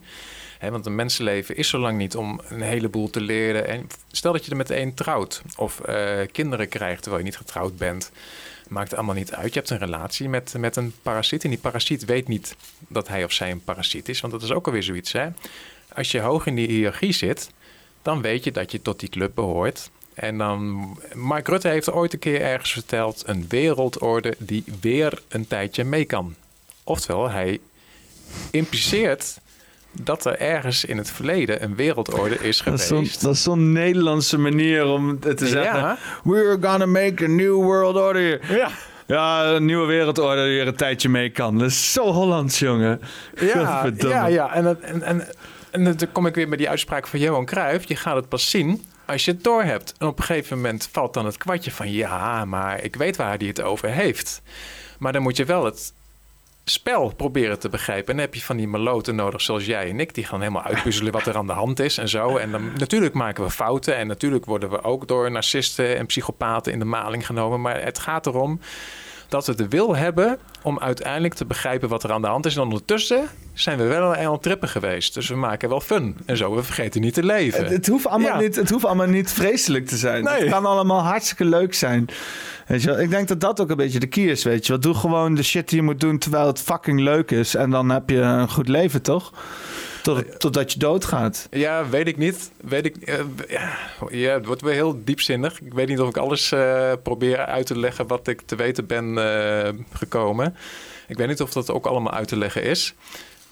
hè, 0.58 0.70
want 0.70 0.86
een 0.86 0.94
mensenleven 0.94 1.56
is 1.56 1.68
zo 1.68 1.78
lang 1.78 1.98
niet 1.98 2.16
om 2.16 2.40
een 2.48 2.60
heleboel 2.60 3.10
te 3.10 3.20
leren. 3.20 3.66
En 3.66 3.86
stel 4.10 4.32
dat 4.32 4.44
je 4.44 4.50
er 4.50 4.56
met 4.56 4.70
een 4.70 4.94
trouwt 4.94 5.42
of 5.56 5.80
uh, 5.88 6.20
kinderen 6.32 6.68
krijgt 6.68 7.02
terwijl 7.02 7.22
je 7.22 7.28
niet 7.28 7.38
getrouwd 7.38 7.76
bent. 7.76 8.10
Maakt 8.68 8.94
allemaal 8.94 9.14
niet 9.14 9.32
uit. 9.32 9.52
Je 9.52 9.58
hebt 9.58 9.70
een 9.70 9.78
relatie 9.78 10.28
met, 10.28 10.54
met 10.58 10.76
een 10.76 10.92
parasiet. 11.02 11.44
En 11.44 11.50
die 11.50 11.58
parasiet 11.58 12.04
weet 12.04 12.28
niet 12.28 12.56
dat 12.88 13.08
hij 13.08 13.24
of 13.24 13.32
zij 13.32 13.50
een 13.50 13.64
parasiet 13.64 14.08
is. 14.08 14.20
Want 14.20 14.32
dat 14.32 14.42
is 14.42 14.52
ook 14.52 14.66
alweer 14.66 14.82
zoiets. 14.82 15.12
Hè? 15.12 15.28
Als 15.94 16.10
je 16.10 16.20
hoog 16.20 16.46
in 16.46 16.54
die 16.54 16.68
hiërarchie 16.68 17.12
zit, 17.12 17.50
dan 18.02 18.22
weet 18.22 18.44
je 18.44 18.50
dat 18.50 18.72
je 18.72 18.82
tot 18.82 19.00
die 19.00 19.08
club 19.08 19.34
behoort. 19.34 19.90
En 20.18 20.38
dan, 20.38 20.96
Mark 21.14 21.48
Rutte 21.48 21.68
heeft 21.68 21.92
ooit 21.92 22.12
een 22.12 22.18
keer 22.18 22.40
ergens 22.40 22.72
verteld: 22.72 23.22
een 23.26 23.44
wereldorde 23.48 24.34
die 24.38 24.64
weer 24.80 25.22
een 25.28 25.46
tijdje 25.46 25.84
mee 25.84 26.04
kan. 26.04 26.34
Oftewel, 26.84 27.30
hij 27.30 27.58
impliceert 28.50 29.38
dat 29.92 30.24
er 30.24 30.38
ergens 30.38 30.84
in 30.84 30.96
het 30.96 31.10
verleden 31.10 31.62
een 31.62 31.74
wereldorde 31.74 32.38
is 32.38 32.60
geweest. 32.60 33.22
Dat 33.22 33.34
is 33.34 33.42
zo'n 33.42 33.72
Nederlandse 33.72 34.38
manier 34.38 34.86
om 34.86 35.20
te 35.20 35.46
zeggen: 35.46 35.98
We're 36.24 36.58
gonna 36.60 36.86
make 36.86 37.24
a 37.24 37.28
new 37.28 37.54
world 37.54 37.96
order. 37.96 38.56
Ja. 38.56 38.70
Ja, 39.06 39.44
een 39.44 39.64
nieuwe 39.64 39.86
wereldorde 39.86 40.44
die 40.44 40.60
er 40.60 40.66
een 40.66 40.76
tijdje 40.76 41.08
mee 41.08 41.30
kan. 41.30 41.58
Dat 41.58 41.68
is 41.68 41.92
zo 41.92 42.12
Hollands, 42.12 42.58
jongen. 42.58 43.00
Ja, 43.40 43.90
ja, 43.98 44.26
ja. 44.26 44.54
En, 44.54 44.82
en, 44.82 45.02
en, 45.02 45.28
en 45.70 45.84
dan 45.84 46.12
kom 46.12 46.26
ik 46.26 46.34
weer 46.34 46.48
bij 46.48 46.56
die 46.56 46.68
uitspraak 46.68 47.06
van 47.06 47.20
Johan 47.20 47.44
Cruijff. 47.44 47.88
Je 47.88 47.96
gaat 47.96 48.16
het 48.16 48.28
pas 48.28 48.50
zien 48.50 48.84
als 49.08 49.24
je 49.24 49.30
het 49.30 49.44
door 49.44 49.62
hebt. 49.62 49.94
En 49.98 50.06
op 50.06 50.18
een 50.18 50.24
gegeven 50.24 50.56
moment 50.56 50.88
valt 50.92 51.14
dan 51.14 51.26
het 51.26 51.36
kwartje 51.36 51.70
van 51.70 51.92
ja, 51.92 52.44
maar 52.44 52.82
ik 52.82 52.96
weet 52.96 53.16
waar 53.16 53.38
hij 53.38 53.46
het 53.46 53.60
over 53.60 53.88
heeft. 53.88 54.42
Maar 54.98 55.12
dan 55.12 55.22
moet 55.22 55.36
je 55.36 55.44
wel 55.44 55.64
het 55.64 55.92
spel 56.64 57.14
proberen 57.14 57.58
te 57.58 57.68
begrijpen. 57.68 58.06
En 58.06 58.12
dan 58.12 58.24
heb 58.24 58.34
je 58.34 58.40
van 58.40 58.56
die 58.56 58.68
maloten 58.68 59.14
nodig 59.14 59.40
zoals 59.40 59.66
jij 59.66 59.88
en 59.88 60.00
ik. 60.00 60.14
Die 60.14 60.24
gaan 60.24 60.40
helemaal 60.40 60.62
uitpuzzelen 60.62 61.12
wat 61.12 61.26
er 61.26 61.36
aan 61.36 61.46
de 61.46 61.52
hand 61.52 61.80
is 61.80 61.98
en 61.98 62.08
zo. 62.08 62.36
En 62.36 62.50
dan 62.50 62.72
natuurlijk 62.78 63.14
maken 63.14 63.44
we 63.44 63.50
fouten. 63.50 63.96
En 63.96 64.06
natuurlijk 64.06 64.44
worden 64.44 64.70
we 64.70 64.82
ook 64.82 65.08
door 65.08 65.30
narcisten 65.30 65.96
en 65.96 66.06
psychopaten 66.06 66.72
in 66.72 66.78
de 66.78 66.84
maling 66.84 67.26
genomen. 67.26 67.60
Maar 67.60 67.82
het 67.82 67.98
gaat 67.98 68.26
erom 68.26 68.60
dat 69.28 69.46
we 69.46 69.54
de 69.54 69.68
wil 69.68 69.96
hebben 69.96 70.38
om 70.62 70.78
uiteindelijk 70.78 71.34
te 71.34 71.44
begrijpen 71.44 71.88
wat 71.88 72.02
er 72.02 72.12
aan 72.12 72.22
de 72.22 72.28
hand 72.28 72.46
is. 72.46 72.56
En 72.56 72.62
ondertussen 72.62 73.28
zijn 73.54 73.78
we 73.78 73.84
wel 73.84 74.16
een 74.16 74.28
aan 74.28 74.40
trippen 74.40 74.68
geweest. 74.68 75.14
Dus 75.14 75.28
we 75.28 75.34
maken 75.34 75.68
wel 75.68 75.80
fun. 75.80 76.16
En 76.26 76.36
zo, 76.36 76.54
we 76.54 76.62
vergeten 76.62 77.00
niet 77.00 77.14
te 77.14 77.24
leven. 77.24 77.62
Het, 77.62 77.72
het 77.72 77.86
hoeft, 77.86 78.06
allemaal 78.06 78.40
niet, 78.40 78.56
het 78.56 78.70
hoeft 78.70 78.84
allemaal 78.84 79.06
niet 79.06 79.32
vreselijk 79.32 79.86
te 79.86 79.96
zijn. 79.96 80.24
Nee. 80.24 80.40
Het 80.40 80.50
kan 80.50 80.66
allemaal 80.66 81.00
hartstikke 81.00 81.44
leuk 81.44 81.74
zijn. 81.74 82.08
Weet 82.66 82.82
je 82.82 82.88
wel? 82.88 83.00
Ik 83.00 83.10
denk 83.10 83.28
dat 83.28 83.40
dat 83.40 83.60
ook 83.60 83.70
een 83.70 83.76
beetje 83.76 83.98
de 83.98 84.06
key 84.06 84.24
is, 84.24 84.44
weet 84.44 84.66
je 84.66 84.72
wel. 84.72 84.80
Doe 84.80 84.94
gewoon 84.94 85.34
de 85.34 85.42
shit 85.42 85.68
die 85.68 85.78
je 85.78 85.84
moet 85.84 86.00
doen 86.00 86.18
terwijl 86.18 86.46
het 86.46 86.60
fucking 86.60 87.00
leuk 87.00 87.30
is. 87.30 87.54
En 87.54 87.70
dan 87.70 87.88
heb 87.88 88.10
je 88.10 88.20
een 88.20 88.48
goed 88.48 88.68
leven, 88.68 89.02
toch? 89.02 89.32
Tot, 90.08 90.40
totdat 90.40 90.72
je 90.72 90.78
doodgaat. 90.78 91.48
Ja, 91.50 91.88
weet 91.88 92.06
ik 92.06 92.16
niet. 92.16 92.50
Weet 92.56 92.84
ik, 92.84 92.96
uh, 93.08 93.20
ja, 94.10 94.34
het 94.34 94.46
wordt 94.46 94.62
weer 94.62 94.72
heel 94.72 95.00
diepzinnig. 95.04 95.60
Ik 95.60 95.72
weet 95.72 95.88
niet 95.88 96.00
of 96.00 96.08
ik 96.08 96.16
alles 96.16 96.52
uh, 96.52 96.92
probeer 97.02 97.38
uit 97.38 97.66
te 97.66 97.78
leggen 97.78 98.06
wat 98.06 98.28
ik 98.28 98.40
te 98.40 98.56
weten 98.56 98.86
ben 98.86 99.04
uh, 99.04 99.68
gekomen. 99.92 100.56
Ik 101.08 101.16
weet 101.16 101.28
niet 101.28 101.40
of 101.40 101.52
dat 101.52 101.70
ook 101.70 101.86
allemaal 101.86 102.12
uit 102.12 102.28
te 102.28 102.36
leggen 102.36 102.62
is. 102.62 102.94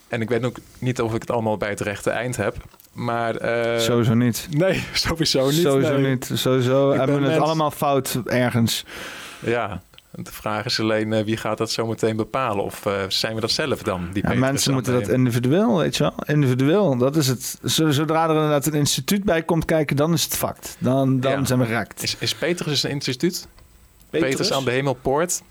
En 0.09 0.21
ik 0.21 0.29
weet 0.29 0.45
ook 0.45 0.57
niet 0.79 1.01
of 1.01 1.15
ik 1.15 1.21
het 1.21 1.31
allemaal 1.31 1.57
bij 1.57 1.69
het 1.69 1.81
rechte 1.81 2.11
eind 2.11 2.37
heb. 2.37 2.57
Maar, 2.93 3.35
sowieso 3.81 4.15
niet. 4.15 4.49
Nee, 4.51 4.85
sowieso 4.93 5.51
niet. 5.51 5.61
Sowieso 5.61 5.97
niet. 5.97 6.31
Sowieso 6.35 6.93
hebben 6.93 7.23
we 7.23 7.29
het 7.29 7.41
allemaal 7.41 7.71
fout 7.71 8.19
ergens. 8.25 8.85
Ja, 9.41 9.83
de 10.11 10.33
vraag 10.33 10.65
is 10.65 10.81
alleen 10.81 11.13
uh, 11.13 11.25
wie 11.25 11.37
gaat 11.37 11.59
dat 11.59 11.71
zo 11.71 11.87
meteen 11.87 12.17
bepalen? 12.17 12.65
Of 12.65 12.87
uh, 12.87 13.03
zijn 13.09 13.35
we 13.35 13.41
dat 13.41 13.51
zelf 13.51 13.83
dan? 13.83 14.09
Die 14.13 14.29
ja, 14.29 14.35
mensen 14.35 14.73
moeten 14.73 14.93
dat 14.93 15.09
individueel, 15.09 15.79
weet 15.79 15.97
je 15.97 16.03
wel. 16.03 16.15
Individueel, 16.27 16.97
dat 16.97 17.17
is 17.17 17.27
het. 17.27 17.59
Zodra 17.63 18.25
er 18.25 18.35
inderdaad 18.35 18.67
een 18.67 18.75
instituut 18.75 19.25
bij 19.25 19.43
komt 19.43 19.65
kijken, 19.65 19.97
dan 19.97 20.13
is 20.13 20.25
het 20.25 20.37
fact. 20.37 20.77
Dan, 20.79 21.21
dan 21.21 21.33
ja. 21.33 21.45
zijn 21.45 21.59
we 21.59 21.67
raakt. 21.67 22.03
Is, 22.03 22.17
is 22.19 22.35
Petrus 22.35 22.83
een 22.83 22.91
instituut? 22.91 23.49
Petrus, 24.11 24.31
Petrus 24.31 24.53
aan 24.53 24.65
de 24.65 24.71
Hemelpoort? 24.71 25.43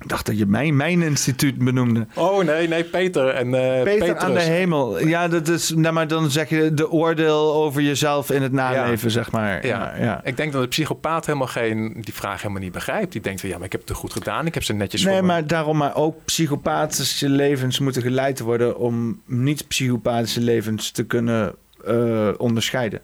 Ik 0.00 0.08
dacht 0.08 0.26
dat 0.26 0.38
je 0.38 0.46
mijn, 0.46 0.76
mijn 0.76 1.02
instituut 1.02 1.58
benoemde. 1.58 2.06
Oh 2.14 2.44
nee, 2.44 2.68
nee, 2.68 2.84
Peter 2.84 3.28
en 3.28 3.46
uh, 3.46 3.82
Peter 3.82 4.16
aan 4.16 4.32
de 4.32 4.40
hemel. 4.40 5.06
Ja, 5.06 5.28
dat 5.28 5.48
is, 5.48 5.70
nou, 5.70 5.94
maar 5.94 6.08
dan 6.08 6.30
zeg 6.30 6.48
je 6.48 6.74
de 6.74 6.90
oordeel 6.90 7.54
over 7.54 7.82
jezelf 7.82 8.30
in 8.30 8.42
het 8.42 8.52
naleven, 8.52 9.10
zeg 9.10 9.30
maar. 9.30 9.66
Ja. 9.66 9.94
ja. 9.98 10.20
ik 10.24 10.36
denk 10.36 10.52
dat 10.52 10.62
de 10.62 10.68
psychopaat 10.68 11.26
helemaal 11.26 11.46
geen, 11.46 11.96
die 12.00 12.14
vraag 12.14 12.42
helemaal 12.42 12.62
niet 12.62 12.72
begrijpt. 12.72 13.12
Die 13.12 13.20
denkt 13.20 13.40
van 13.40 13.48
ja, 13.50 13.56
maar 13.56 13.66
ik 13.66 13.72
heb 13.72 13.88
het 13.88 13.96
goed 13.96 14.12
gedaan, 14.12 14.46
ik 14.46 14.54
heb 14.54 14.62
ze 14.62 14.72
netjes 14.72 15.04
Nee, 15.04 15.22
maar 15.22 15.46
daarom, 15.46 15.76
maar 15.76 15.94
ook 15.94 16.24
psychopathische 16.24 17.28
levens 17.28 17.78
moeten 17.78 18.02
geleid 18.02 18.40
worden 18.40 18.78
om 18.78 19.20
niet-psychopathische 19.26 20.40
levens 20.40 20.90
te 20.90 21.04
kunnen 21.04 21.54
uh, 21.88 22.28
onderscheiden. 22.36 23.00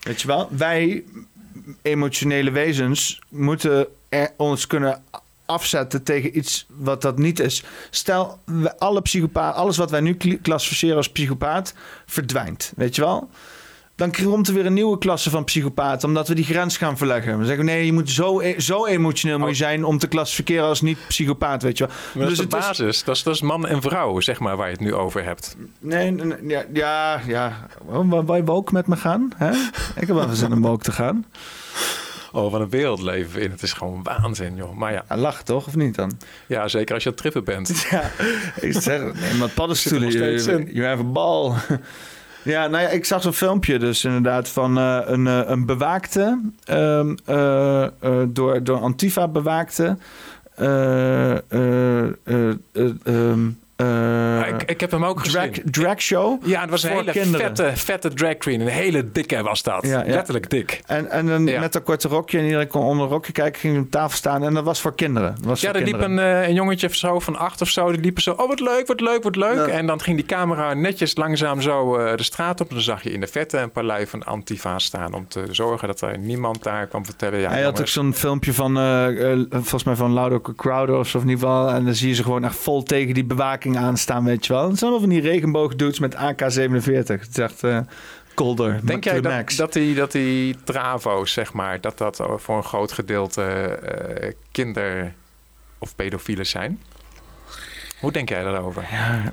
Weet 0.00 0.20
je 0.20 0.26
wel? 0.26 0.48
Wij, 0.50 1.04
emotionele 1.82 2.50
wezens, 2.50 3.20
moeten 3.28 3.86
er 4.08 4.30
ons 4.36 4.66
kunnen 4.66 5.02
afzetten 5.46 6.02
tegen 6.02 6.36
iets 6.36 6.66
wat 6.68 7.02
dat 7.02 7.18
niet 7.18 7.40
is. 7.40 7.62
Stel, 7.90 8.38
alle 8.78 9.02
psychopaat, 9.02 9.54
alles 9.54 9.76
wat 9.76 9.90
wij 9.90 10.00
nu 10.00 10.16
klassificeren 10.42 10.96
als 10.96 11.10
psychopaat 11.10 11.74
verdwijnt. 12.06 12.72
Weet 12.76 12.94
je 12.94 13.02
wel? 13.02 13.28
Dan 13.96 14.12
komt 14.12 14.48
er 14.48 14.54
weer 14.54 14.66
een 14.66 14.72
nieuwe 14.72 14.98
klasse 14.98 15.30
van 15.30 15.44
psychopaat, 15.44 16.04
omdat 16.04 16.28
we 16.28 16.34
die 16.34 16.44
grens 16.44 16.76
gaan 16.76 16.96
verleggen. 16.96 17.38
We 17.38 17.44
zeggen 17.44 17.64
nee, 17.64 17.86
je 17.86 17.92
moet 17.92 18.10
zo, 18.10 18.40
e-, 18.40 18.60
zo 18.60 18.86
emotioneel 18.86 19.38
moet 19.38 19.48
je 19.48 19.54
zijn 19.54 19.84
om 19.84 19.98
te 19.98 20.08
klassificeren 20.08 20.64
als 20.64 20.80
niet 20.80 20.98
psychopaat, 21.08 21.62
weet 21.62 21.78
je 21.78 21.86
wel. 21.86 21.94
Maar 22.14 22.28
dus 22.28 22.36
dat 22.36 22.46
is 22.46 22.50
de 22.52 22.56
basis. 22.56 22.86
Is... 22.86 23.04
Dat, 23.04 23.16
is, 23.16 23.22
dat 23.22 23.34
is 23.34 23.40
man 23.40 23.66
en 23.66 23.82
vrouw, 23.82 24.20
zeg 24.20 24.40
maar, 24.40 24.56
waar 24.56 24.66
je 24.66 24.72
het 24.72 24.82
nu 24.82 24.94
over 24.94 25.24
hebt. 25.24 25.56
Nee, 25.78 26.16
ja, 26.46 26.64
ja, 26.72 27.20
ja. 27.26 27.66
Wil 27.86 28.34
je 28.34 28.44
woke 28.44 28.72
met 28.72 28.86
me 28.86 28.96
gaan? 28.96 29.32
Hè? 29.36 29.50
Ik 30.00 30.06
heb 30.06 30.16
wel 30.16 30.28
zin 30.34 30.52
om 30.52 30.60
woke 30.60 30.84
te 30.84 30.92
gaan. 30.92 31.24
Oh, 32.34 32.50
van 32.50 32.60
een 32.60 32.68
wereld 32.68 33.02
leven 33.02 33.40
in. 33.40 33.50
Het 33.50 33.62
is 33.62 33.72
gewoon 33.72 34.02
waanzin, 34.02 34.56
joh. 34.56 34.76
Maar 34.76 34.92
ja. 34.92 35.04
Hij 35.06 35.16
lacht 35.16 35.46
toch, 35.46 35.66
of 35.66 35.76
niet 35.76 35.94
dan? 35.94 36.12
Ja, 36.46 36.68
zeker 36.68 36.94
als 36.94 37.02
je 37.02 37.08
aan 37.08 37.14
het 37.14 37.24
trippen 37.24 37.44
bent. 37.54 37.86
Ja, 37.90 38.10
ik 38.60 38.72
zeg, 38.72 39.00
neem 39.00 39.38
wat 39.38 39.54
paddenstoelen. 39.54 40.10
Je, 40.10 40.66
je 40.72 40.82
hebt 40.82 41.00
een 41.00 41.12
bal. 41.12 41.54
Ja, 42.44 42.66
nou 42.66 42.82
ja, 42.82 42.88
ik 42.88 43.04
zag 43.04 43.22
zo'n 43.22 43.32
filmpje 43.32 43.78
dus 43.78 44.04
inderdaad 44.04 44.48
van 44.48 44.78
uh, 44.78 45.00
een, 45.04 45.26
uh, 45.26 45.40
een 45.44 45.66
bewaakte, 45.66 46.40
um, 46.70 47.16
uh, 47.28 47.86
door, 48.28 48.64
door 48.64 48.78
Antifa 48.78 49.28
bewaakte. 49.28 49.96
Um, 53.04 53.58
ik 53.76 54.60
ik, 54.62 54.70
ik 54.70 54.80
heb 54.80 54.90
hem 54.90 55.04
ook 55.04 55.22
drag, 55.22 55.46
gezien. 55.46 55.70
drag 55.70 56.00
show. 56.00 56.46
Ja, 56.46 56.60
het 56.60 56.70
was 56.70 56.82
een 56.82 56.90
hele 56.90 57.10
kinderen. 57.10 57.40
vette, 57.56 57.70
vette 57.74 58.08
drag 58.14 58.36
queen. 58.36 58.60
Een 58.60 58.66
hele 58.66 59.10
dikke 59.12 59.42
was 59.42 59.62
dat. 59.62 59.86
Ja, 59.86 60.04
ja. 60.04 60.10
Letterlijk 60.14 60.50
dik. 60.50 60.80
En, 60.86 61.10
en 61.10 61.26
dan 61.26 61.46
Ja. 61.46 61.60
met 61.60 61.72
dat 61.72 61.82
korte 61.82 62.08
rokje 62.08 62.38
en 62.38 62.44
iedereen 62.44 62.66
kon 62.68 62.82
onder 62.82 63.04
een 63.04 63.10
rokje 63.10 63.32
kijken, 63.32 63.60
ging 63.60 63.78
op 63.78 63.90
tafel 63.90 64.16
staan 64.16 64.44
en 64.44 64.54
dat 64.54 64.64
was 64.64 64.80
voor 64.80 64.94
kinderen. 64.94 65.36
Was 65.42 65.60
Ja, 65.60 65.72
er 65.72 65.82
liep 65.82 66.00
een, 66.00 66.18
eh, 66.18 66.48
een 66.48 66.54
jongetje 66.54 66.86
of 66.86 66.94
zo 66.94 67.20
van 67.20 67.36
acht 67.36 67.60
of 67.60 67.68
zo. 67.68 67.90
Die 67.92 68.00
liepen 68.00 68.22
zo, 68.22 68.30
oh 68.32 68.48
wat 68.48 68.60
leuk, 68.60 68.86
wat 68.86 69.00
leuk, 69.00 69.22
wat 69.22 69.36
leuk. 69.36 69.66
En 69.68 69.86
dan 69.86 70.00
ging 70.00 70.16
die 70.16 70.26
camera 70.26 70.74
netjes 70.74 71.16
langzaam 71.16 71.60
zo 71.60 71.96
eh, 71.96 72.16
de 72.16 72.22
straat 72.22 72.60
op. 72.60 72.68
En 72.68 72.74
dan 72.74 72.84
zag 72.84 73.02
je 73.02 73.10
in 73.12 73.20
de 73.20 73.26
vette 73.26 73.58
een 73.58 73.70
paar 73.70 73.84
lui 73.84 74.06
van 74.06 74.22
Antifa 74.24 74.78
staan. 74.78 75.14
Om 75.14 75.28
te 75.28 75.44
zorgen 75.50 75.88
dat 75.88 76.00
er 76.00 76.18
niemand 76.18 76.62
daar 76.62 76.86
kwam 76.86 77.04
vertellen. 77.04 77.40
Ja, 77.40 77.50
Hij 77.50 77.62
had 77.62 77.80
ook 77.80 77.88
zo'n 77.88 78.14
filmpje 78.14 78.52
van, 78.52 78.76
eh, 78.78 79.32
eh, 79.32 79.38
volgens 79.50 79.84
mij 79.84 79.94
van 79.96 80.12
Laudo 80.12 80.40
Crowder 80.56 80.96
of 80.98 81.08
zo 81.08 81.18
in 81.18 81.28
ieder 81.28 81.38
geval. 81.48 81.68
En 81.70 81.84
dan 81.84 81.94
zie 81.94 82.08
je 82.08 82.14
ze 82.14 82.22
gewoon 82.22 82.44
echt 82.44 82.56
vol 82.56 82.82
tegen 82.82 83.14
die 83.14 83.24
bewaking 83.24 83.62
aanstaan, 83.72 84.24
weet 84.24 84.46
je 84.46 84.52
wel. 84.52 84.68
Het 84.68 84.78
zijn 84.78 84.90
wel 84.90 85.00
van 85.00 85.08
die 85.08 85.20
regenboogdudes 85.20 85.98
met 85.98 86.14
AK-47. 86.14 87.06
Het 87.06 87.28
is 87.30 87.38
echt 87.38 87.62
eh 87.64 87.78
colder. 88.34 88.80
Denk 88.86 89.02
to 89.02 89.10
jij 89.10 89.20
dat, 89.20 89.50
dat, 89.56 89.72
die, 89.72 89.94
dat 89.94 90.12
die 90.12 90.56
travo's, 90.64 91.32
zeg 91.32 91.52
maar, 91.52 91.80
dat 91.80 91.98
dat 91.98 92.20
voor 92.36 92.56
een 92.56 92.64
groot 92.64 92.92
gedeelte 92.92 93.42
eh, 93.42 94.32
kinder- 94.52 95.14
of 95.78 95.96
pedofielen 95.96 96.46
zijn? 96.46 96.80
Hoe 98.04 98.12
denk 98.12 98.28
jij 98.28 98.42
daarover? 98.42 98.84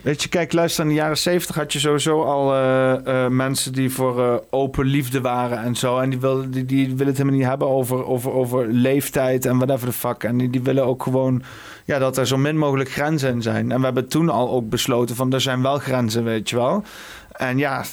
Weet 0.01 0.23
je, 0.23 0.29
kijk, 0.29 0.53
luister, 0.53 0.83
in 0.83 0.89
de 0.89 0.95
jaren 0.95 1.17
zeventig 1.17 1.55
had 1.55 1.73
je 1.73 1.79
sowieso 1.79 2.23
al 2.23 2.53
eh, 2.53 3.25
eh, 3.25 3.31
mensen 3.31 3.73
die 3.73 3.91
voor 3.91 4.23
eh, 4.23 4.35
open 4.49 4.85
liefde 4.85 5.21
waren 5.21 5.57
en 5.57 5.75
zo. 5.75 5.99
En 5.99 6.09
die, 6.09 6.19
wilden, 6.19 6.51
die, 6.51 6.65
die 6.65 6.87
willen 6.87 7.07
het 7.07 7.17
helemaal 7.17 7.39
niet 7.39 7.47
hebben 7.47 7.67
over, 7.67 8.05
over, 8.05 8.31
over 8.31 8.67
leeftijd 8.67 9.45
en 9.45 9.57
whatever 9.57 9.87
the 9.87 9.93
fuck. 9.93 10.23
En 10.23 10.37
die, 10.37 10.49
die 10.49 10.61
willen 10.61 10.85
ook 10.85 11.03
gewoon 11.03 11.43
ja, 11.85 11.99
dat 11.99 12.17
er 12.17 12.27
zo 12.27 12.37
min 12.37 12.57
mogelijk 12.57 12.91
grenzen 12.91 13.31
in 13.31 13.41
zijn. 13.41 13.71
En 13.71 13.79
we 13.79 13.85
hebben 13.85 14.07
toen 14.07 14.29
al 14.29 14.49
ook 14.49 14.69
besloten 14.69 15.15
van 15.15 15.33
er 15.33 15.41
zijn 15.41 15.61
wel 15.61 15.77
grenzen, 15.77 16.23
weet 16.23 16.49
je 16.49 16.55
wel. 16.55 16.83
En 17.31 17.57
ja, 17.57 17.83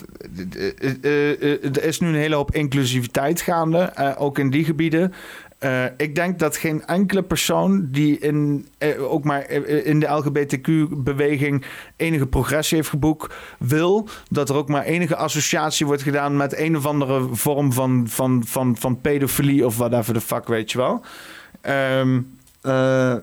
er 1.62 1.84
is 1.84 2.00
nu 2.00 2.08
een 2.08 2.14
hele 2.14 2.34
hoop 2.34 2.54
inclusiviteit 2.54 3.40
gaande, 3.40 3.92
ook 4.18 4.38
in 4.38 4.50
die 4.50 4.64
gebieden. 4.64 5.12
Eh, 5.58 5.84
ik 5.96 6.14
denk 6.14 6.38
dat 6.38 6.56
geen 6.56 6.86
enkele 6.86 7.22
persoon 7.22 7.88
die 7.90 8.18
in, 8.18 8.68
eh, 8.78 9.12
ook 9.12 9.24
maar 9.24 9.42
eh, 9.42 9.86
in 9.86 10.00
de 10.00 10.06
LGBTQ-beweging 10.06 11.64
enige 11.96 12.26
progressie 12.26 12.76
heeft 12.76 12.88
geboekt, 12.88 13.34
wil 13.58 14.08
dat 14.30 14.48
er 14.48 14.56
ook 14.56 14.68
maar 14.68 14.84
enige 14.84 15.16
associatie 15.16 15.86
wordt 15.86 16.02
gedaan 16.02 16.36
met 16.36 16.58
een 16.58 16.76
of 16.76 16.86
andere 16.86 17.28
vorm 17.32 17.72
van, 17.72 18.06
van, 18.08 18.42
van, 18.46 18.76
van 18.76 19.00
pedofilie 19.00 19.66
of 19.66 19.76
whatever 19.76 20.14
the 20.14 20.20
fuck, 20.20 20.48
weet 20.48 20.72
je 20.72 20.78
wel. 20.78 21.02
Eh, 22.60 23.14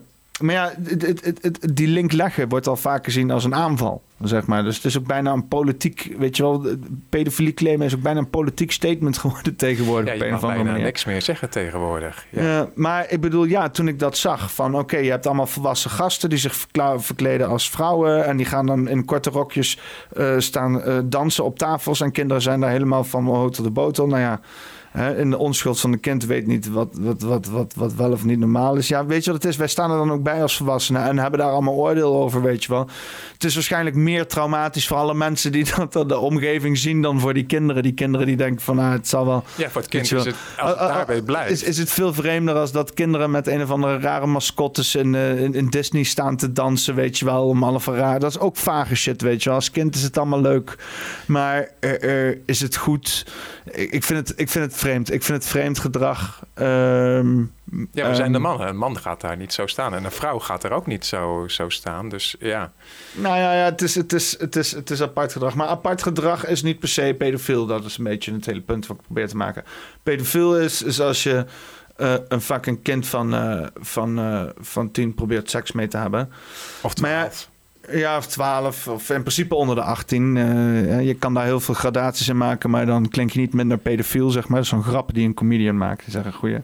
maar 0.41 0.55
ja, 0.55 0.73
het- 0.83 1.01
het- 1.25 1.39
het- 1.41 1.67
die 1.73 1.87
link 1.87 2.11
leggen 2.11 2.49
wordt 2.49 2.67
al 2.67 2.75
vaak 2.75 3.03
gezien 3.03 3.31
als 3.31 3.43
een 3.43 3.55
aanval, 3.55 4.01
zeg 4.23 4.45
maar. 4.45 4.63
Dus 4.63 4.75
het 4.75 4.85
is 4.85 4.97
ook 4.97 5.07
bijna 5.07 5.31
een 5.31 5.47
politiek, 5.47 6.13
weet 6.17 6.37
je 6.37 6.43
wel, 6.43 6.65
pedofilie 7.09 7.53
claimen 7.53 7.85
is 7.85 7.95
ook 7.95 8.01
bijna 8.01 8.19
een 8.19 8.29
politiek 8.29 8.71
statement 8.71 9.17
geworden 9.23 9.55
tegenwoordig 9.55 10.07
Ja, 10.07 10.13
op 10.13 10.19
je 10.19 10.25
een 10.25 10.31
mag 10.31 10.43
of 10.43 10.49
andere 10.49 10.69
bijna 10.69 10.83
niks 10.83 11.05
meer 11.05 11.21
zeggen 11.21 11.49
tegenwoordig. 11.49 12.25
Ja. 12.29 12.69
Maar 12.75 13.05
ik 13.11 13.21
bedoel, 13.21 13.43
ja, 13.43 13.69
toen 13.69 13.87
ik 13.87 13.99
dat 13.99 14.17
zag 14.17 14.53
van 14.53 14.75
oké, 14.77 14.97
je 14.97 15.09
hebt 15.09 15.25
allemaal 15.25 15.47
volwassen 15.47 15.91
gasten 15.91 16.29
die 16.29 16.39
zich 16.39 16.67
verkleden 16.97 17.47
als 17.47 17.69
vrouwen 17.69 18.25
en 18.25 18.37
die 18.37 18.45
gaan 18.45 18.65
dan 18.65 18.87
in 18.87 19.05
korte 19.05 19.29
rokjes 19.29 19.79
eh, 20.15 20.33
staan 20.37 20.81
eh, 20.81 20.97
dansen 21.05 21.43
op 21.43 21.57
tafels 21.57 22.01
en 22.01 22.11
kinderen 22.11 22.41
zijn 22.41 22.59
daar 22.59 22.69
helemaal 22.71 23.03
van 23.03 23.27
oh, 23.27 23.49
tot 23.49 23.65
de 23.65 23.71
botel. 23.71 24.07
Nou 24.07 24.21
ja, 24.21 24.39
in 25.17 25.29
de 25.29 25.37
onschuld 25.37 25.79
van 25.79 25.91
de 25.91 25.97
kind 25.97 26.25
weet 26.25 26.47
niet 26.47 26.69
wat, 26.69 26.89
wat, 26.99 27.21
wat, 27.21 27.47
wat, 27.47 27.73
wat 27.75 27.93
wel 27.93 28.11
of 28.11 28.23
niet 28.23 28.39
normaal 28.39 28.75
is. 28.75 28.87
Ja, 28.87 29.05
weet 29.05 29.23
je 29.23 29.31
wat 29.31 29.43
het 29.43 29.51
is? 29.51 29.57
Wij 29.57 29.67
staan 29.67 29.91
er 29.91 29.97
dan 29.97 30.11
ook 30.11 30.23
bij 30.23 30.41
als 30.41 30.57
volwassenen 30.57 31.03
en 31.03 31.17
hebben 31.17 31.39
daar 31.39 31.51
allemaal 31.51 31.73
oordeel 31.73 32.15
over, 32.15 32.41
weet 32.41 32.63
je 32.63 32.71
wel. 32.71 32.89
Het 33.33 33.43
is 33.43 33.53
waarschijnlijk 33.53 33.95
meer 33.95 34.27
traumatisch 34.27 34.87
voor 34.87 34.97
alle 34.97 35.13
mensen 35.13 35.51
die 35.51 35.65
dat 35.89 36.09
de 36.09 36.17
omgeving 36.17 36.77
zien 36.77 37.01
dan 37.01 37.19
voor 37.19 37.33
die 37.33 37.45
kinderen. 37.45 37.83
Die 37.83 37.93
kinderen 37.93 38.27
die 38.27 38.35
denken 38.35 38.61
van, 38.61 38.79
ah, 38.79 38.91
het 38.91 39.07
zal 39.07 39.25
wel... 39.25 39.43
Ja, 39.55 39.69
voor 39.69 39.81
het 39.81 39.89
kind 39.89 40.03
is 40.03 40.09
het, 40.09 40.19
als 40.19 40.27
het 40.27 40.35
Ah, 40.57 40.77
ah, 40.77 40.87
daarbij 40.87 41.21
blijft. 41.21 41.51
Is, 41.51 41.63
is 41.63 41.77
het 41.77 41.91
veel 41.91 42.13
vreemder 42.13 42.55
als 42.55 42.71
dat 42.71 42.93
kinderen 42.93 43.31
met 43.31 43.47
een 43.47 43.61
of 43.61 43.71
andere 43.71 43.99
rare 43.99 44.25
mascottes 44.25 44.95
in, 44.95 45.15
eh, 45.15 45.41
in, 45.41 45.53
in 45.53 45.69
Disney 45.69 46.03
staan 46.03 46.37
te 46.37 46.51
dansen, 46.51 46.95
weet 46.95 47.17
je 47.17 47.25
wel, 47.25 47.47
om 47.47 47.63
alle 47.63 47.79
raar. 47.85 48.19
Dat 48.19 48.29
is 48.29 48.39
ook 48.39 48.57
vage 48.57 48.95
shit, 48.95 49.21
weet 49.21 49.43
je 49.43 49.49
wel. 49.49 49.57
Als 49.57 49.71
kind 49.71 49.95
is 49.95 50.01
het 50.01 50.17
allemaal 50.17 50.41
leuk, 50.41 50.77
maar 51.27 51.69
eh, 51.79 52.29
eh, 52.29 52.37
is 52.45 52.61
het 52.61 52.75
goed? 52.75 53.25
Ik, 53.71 53.91
ik, 53.91 54.03
vind 54.03 54.27
het, 54.27 54.39
ik 54.39 54.49
vind 54.49 54.65
het 54.65 54.75
vreemd. 54.85 55.13
Ik 55.13 55.23
vind 55.23 55.43
het 55.43 55.51
vreemd 55.51 55.79
gedrag. 55.79 56.43
Ehm, 56.53 57.37
Ja, 57.91 58.09
we 58.09 58.15
zijn 58.15 58.31
de 58.31 58.37
ehm, 58.37 58.47
mannen. 58.47 58.67
Een 58.67 58.77
man 58.77 58.97
gaat 58.97 59.21
daar 59.21 59.37
niet 59.37 59.53
zo 59.53 59.67
staan. 59.67 59.93
En 59.93 60.03
een 60.03 60.11
vrouw 60.11 60.39
gaat 60.39 60.63
er 60.63 60.71
ook 60.71 60.87
niet 60.87 61.05
zo, 61.05 61.45
zo 61.47 61.69
staan. 61.69 62.09
Dus 62.09 62.35
ja. 62.39 62.71
Nou 63.13 63.37
ja, 63.37 63.53
ja 63.53 63.63
het, 63.63 63.81
is, 63.81 63.95
het, 63.95 64.13
is, 64.13 64.39
het, 64.39 64.55
is, 64.55 64.71
het 64.71 64.89
is 64.89 65.01
apart 65.01 65.31
gedrag. 65.31 65.55
Maar 65.55 65.67
apart 65.67 66.03
gedrag 66.03 66.45
is 66.45 66.63
niet 66.63 66.79
per 66.79 66.89
se 66.89 67.15
pedofiel. 67.17 67.65
Dat 67.65 67.85
is 67.85 67.97
een 67.97 68.03
beetje 68.03 68.33
het 68.33 68.45
hele 68.45 68.61
punt 68.61 68.87
wat 68.87 68.97
ik 68.97 69.03
probeer 69.03 69.27
te 69.27 69.37
maken. 69.37 69.63
Pedofiel 70.03 70.59
is, 70.59 70.81
is 70.81 71.01
als 71.01 71.23
je 71.23 71.45
eh, 71.95 72.15
een 72.27 72.41
fucking 72.41 72.81
kind 72.83 73.07
van, 73.07 73.33
eh, 73.33 73.65
van, 73.75 74.19
eh, 74.19 74.43
van 74.57 74.91
tien 74.91 75.13
probeert 75.13 75.49
seks 75.49 75.71
mee 75.71 75.87
te 75.87 75.97
hebben. 75.97 76.31
Of 76.81 76.97
Maar 76.97 77.11
ja. 77.11 77.29
Ja, 77.91 78.17
of 78.17 78.27
12, 78.27 78.87
of 78.87 79.09
in 79.09 79.21
principe 79.21 79.55
onder 79.55 79.75
de 79.75 79.81
18. 79.81 80.37
Eh, 80.37 81.05
je 81.05 81.13
kan 81.13 81.33
daar 81.33 81.45
heel 81.45 81.59
veel 81.59 81.73
gradaties 81.73 82.27
in 82.27 82.37
maken, 82.37 82.69
maar 82.69 82.85
dan 82.85 83.09
klink 83.09 83.29
je 83.31 83.39
niet 83.39 83.53
minder 83.53 83.77
pedofiel, 83.77 84.29
zeg 84.29 84.47
maar. 84.47 84.65
Zo'n 84.65 84.83
grap 84.83 85.13
die 85.13 85.25
een 85.25 85.33
comedian 85.33 85.77
maakt. 85.77 86.07
Is 86.07 86.15
echt 86.15 86.25
een 86.25 86.33
goeie. 86.33 86.59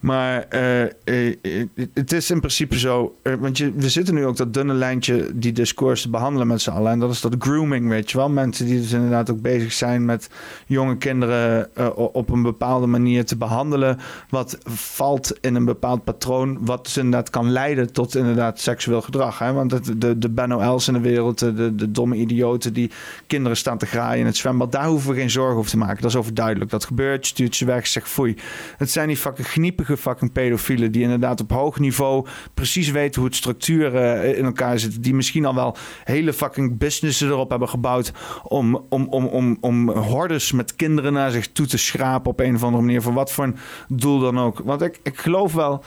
Maar 0.00 0.46
eh, 0.48 0.82
eh, 0.82 1.36
eh, 1.42 1.66
het 1.94 2.12
is 2.12 2.30
in 2.30 2.38
principe 2.38 2.78
zo, 2.78 3.16
want 3.40 3.58
je, 3.58 3.72
we 3.72 3.88
zitten 3.88 4.14
nu 4.14 4.26
ook 4.26 4.36
dat 4.36 4.54
dunne 4.54 4.74
lijntje 4.74 5.30
die 5.34 5.52
discours 5.52 6.02
te 6.02 6.10
behandelen 6.10 6.46
met 6.46 6.60
z'n 6.60 6.70
allen. 6.70 6.92
En 6.92 6.98
dat 6.98 7.10
is 7.10 7.20
dat 7.20 7.34
grooming, 7.38 7.88
weet 7.88 8.10
je 8.10 8.16
wel. 8.16 8.28
Mensen 8.28 8.66
die 8.66 8.80
dus 8.80 8.92
inderdaad 8.92 9.30
ook 9.30 9.40
bezig 9.40 9.72
zijn 9.72 10.04
met 10.04 10.30
jonge 10.66 10.96
kinderen 10.96 11.70
op 12.14 12.30
een 12.30 12.42
bepaalde 12.42 12.86
manier 12.86 13.24
te 13.24 13.36
behandelen. 13.36 13.98
Wat 14.28 14.58
valt 14.64 15.38
in 15.40 15.54
een 15.54 15.64
bepaald 15.64 16.04
patroon, 16.04 16.58
wat 16.60 16.84
dus 16.84 16.96
inderdaad 16.96 17.30
kan 17.30 17.50
leiden 17.50 17.92
tot 17.92 18.16
inderdaad 18.16 18.60
seksueel 18.60 19.02
gedrag. 19.02 19.38
Hè? 19.38 19.52
Want 19.52 20.00
de, 20.00 20.18
de 20.18 20.30
Ben 20.30 20.52
O'Els 20.52 20.88
in 20.88 20.94
de 20.94 21.00
wereld, 21.00 21.38
de, 21.38 21.74
de, 21.74 21.90
domme 21.90 22.16
idioten 22.16 22.72
die 22.72 22.90
kinderen 23.26 23.56
staan 23.56 23.78
te 23.78 23.86
graaien 23.86 24.20
in 24.20 24.26
het 24.26 24.36
zwembad, 24.36 24.72
daar 24.72 24.86
hoeven 24.86 25.10
we 25.10 25.16
geen 25.16 25.30
zorgen 25.30 25.58
over 25.58 25.70
te 25.70 25.78
maken. 25.78 26.02
Dat 26.02 26.10
is 26.10 26.16
overduidelijk. 26.16 26.70
Dat 26.70 26.84
gebeurt, 26.84 27.26
je 27.26 27.32
stuurt 27.32 27.56
ze 27.56 27.64
weg, 27.64 27.86
zegt 27.86 28.08
foei. 28.08 28.36
Het 28.76 28.90
zijn 28.90 29.08
die 29.08 29.16
fucking 29.16 29.48
gniepige 29.48 29.89
fucking 29.96 30.32
pedofielen 30.32 30.92
die 30.92 31.02
inderdaad 31.02 31.40
op 31.40 31.50
hoog 31.50 31.78
niveau 31.78 32.26
precies 32.54 32.90
weten 32.90 33.20
hoe 33.20 33.28
het 33.30 33.38
structuur 33.38 33.94
eh, 33.96 34.38
in 34.38 34.44
elkaar 34.44 34.78
zit. 34.78 35.02
Die 35.02 35.14
misschien 35.14 35.44
al 35.44 35.54
wel 35.54 35.76
hele 36.04 36.32
fucking 36.32 36.78
businessen 36.78 37.28
erop 37.28 37.50
hebben 37.50 37.68
gebouwd 37.68 38.12
om, 38.42 38.86
om, 38.88 39.06
om, 39.08 39.26
om, 39.26 39.56
om 39.60 39.88
hordes 39.90 40.52
met 40.52 40.76
kinderen 40.76 41.12
naar 41.12 41.30
zich 41.30 41.52
toe 41.52 41.66
te 41.66 41.78
schrapen 41.78 42.30
op 42.30 42.40
een 42.40 42.54
of 42.54 42.62
andere 42.62 42.82
manier. 42.82 43.02
Voor 43.02 43.12
wat 43.12 43.32
voor 43.32 43.44
een 43.44 43.56
doel 43.88 44.18
dan 44.20 44.38
ook. 44.38 44.60
Want 44.64 44.82
ik, 44.82 45.00
ik 45.02 45.18
geloof 45.18 45.52
wel 45.52 45.84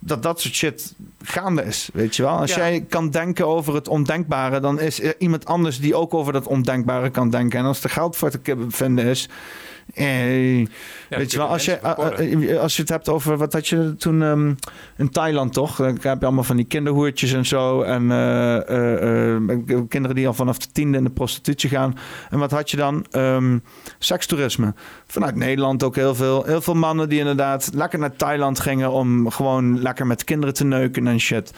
dat 0.00 0.22
dat 0.22 0.40
soort 0.40 0.54
shit 0.54 0.94
gaande 1.22 1.62
is, 1.64 1.88
weet 1.92 2.16
je 2.16 2.22
wel. 2.22 2.36
Als 2.36 2.54
Ja. 2.54 2.56
jij 2.56 2.84
kan 2.88 3.10
denken 3.10 3.46
over 3.46 3.74
het 3.74 3.88
ondenkbare, 3.88 4.60
dan 4.60 4.80
is 4.80 5.02
er 5.02 5.14
iemand 5.18 5.44
anders 5.44 5.80
die 5.80 5.94
ook 5.94 6.14
over 6.14 6.32
dat 6.32 6.46
ondenkbare 6.46 7.10
kan 7.10 7.30
denken. 7.30 7.58
En 7.58 7.64
als 7.64 7.84
er 7.84 7.90
geld 7.90 8.16
voor 8.16 8.30
te 8.30 8.66
vinden 8.68 9.04
is, 9.04 9.28
eh, 9.94 10.58
Ja, 10.58 10.66
weet 11.08 11.32
je 11.32 11.38
wel, 11.38 11.46
als 11.46 11.64
je, 11.64 11.72
eh, 11.72 12.60
als 12.60 12.76
je 12.76 12.82
het 12.82 12.90
hebt 12.90 13.08
over, 13.08 13.36
wat 13.36 13.52
had 13.52 13.68
je 13.68 13.94
toen 13.98 14.22
ehm, 14.22 14.54
in 14.96 15.10
Thailand 15.10 15.52
toch? 15.52 15.76
Dan 15.76 15.86
heb 15.86 16.20
je 16.20 16.26
allemaal 16.26 16.44
van 16.44 16.56
die 16.56 16.64
kinderhoertjes 16.64 17.32
en 17.32 17.46
zo. 17.46 17.82
En 17.82 18.10
eh, 18.10 19.34
eh, 19.34 19.42
kinderen 19.88 20.16
die 20.16 20.26
al 20.26 20.34
vanaf 20.34 20.58
de 20.58 20.68
tiende 20.72 20.98
in 20.98 21.04
de 21.04 21.10
prostitutie 21.10 21.70
gaan. 21.70 21.98
En 22.30 22.38
wat 22.38 22.50
had 22.50 22.70
je 22.70 22.76
dan? 22.76 23.06
Ehm 23.10 23.58
sekstoerisme. 23.98 24.74
Vanuit 25.06 25.34
Nederland 25.34 25.82
ook 25.82 25.96
heel 25.96 26.14
veel. 26.14 26.44
Heel 26.44 26.60
veel 26.60 26.74
mannen 26.74 27.08
die 27.08 27.18
inderdaad 27.18 27.70
lekker 27.74 27.98
naar 27.98 28.16
Thailand 28.16 28.60
gingen 28.60 28.90
om 28.90 29.30
gewoon 29.30 29.82
lekker 29.82 30.06
met 30.06 30.24
kinderen 30.24 30.54
te 30.54 30.64
neuken 30.64 31.06
en 31.06 31.20
shit. 31.20 31.52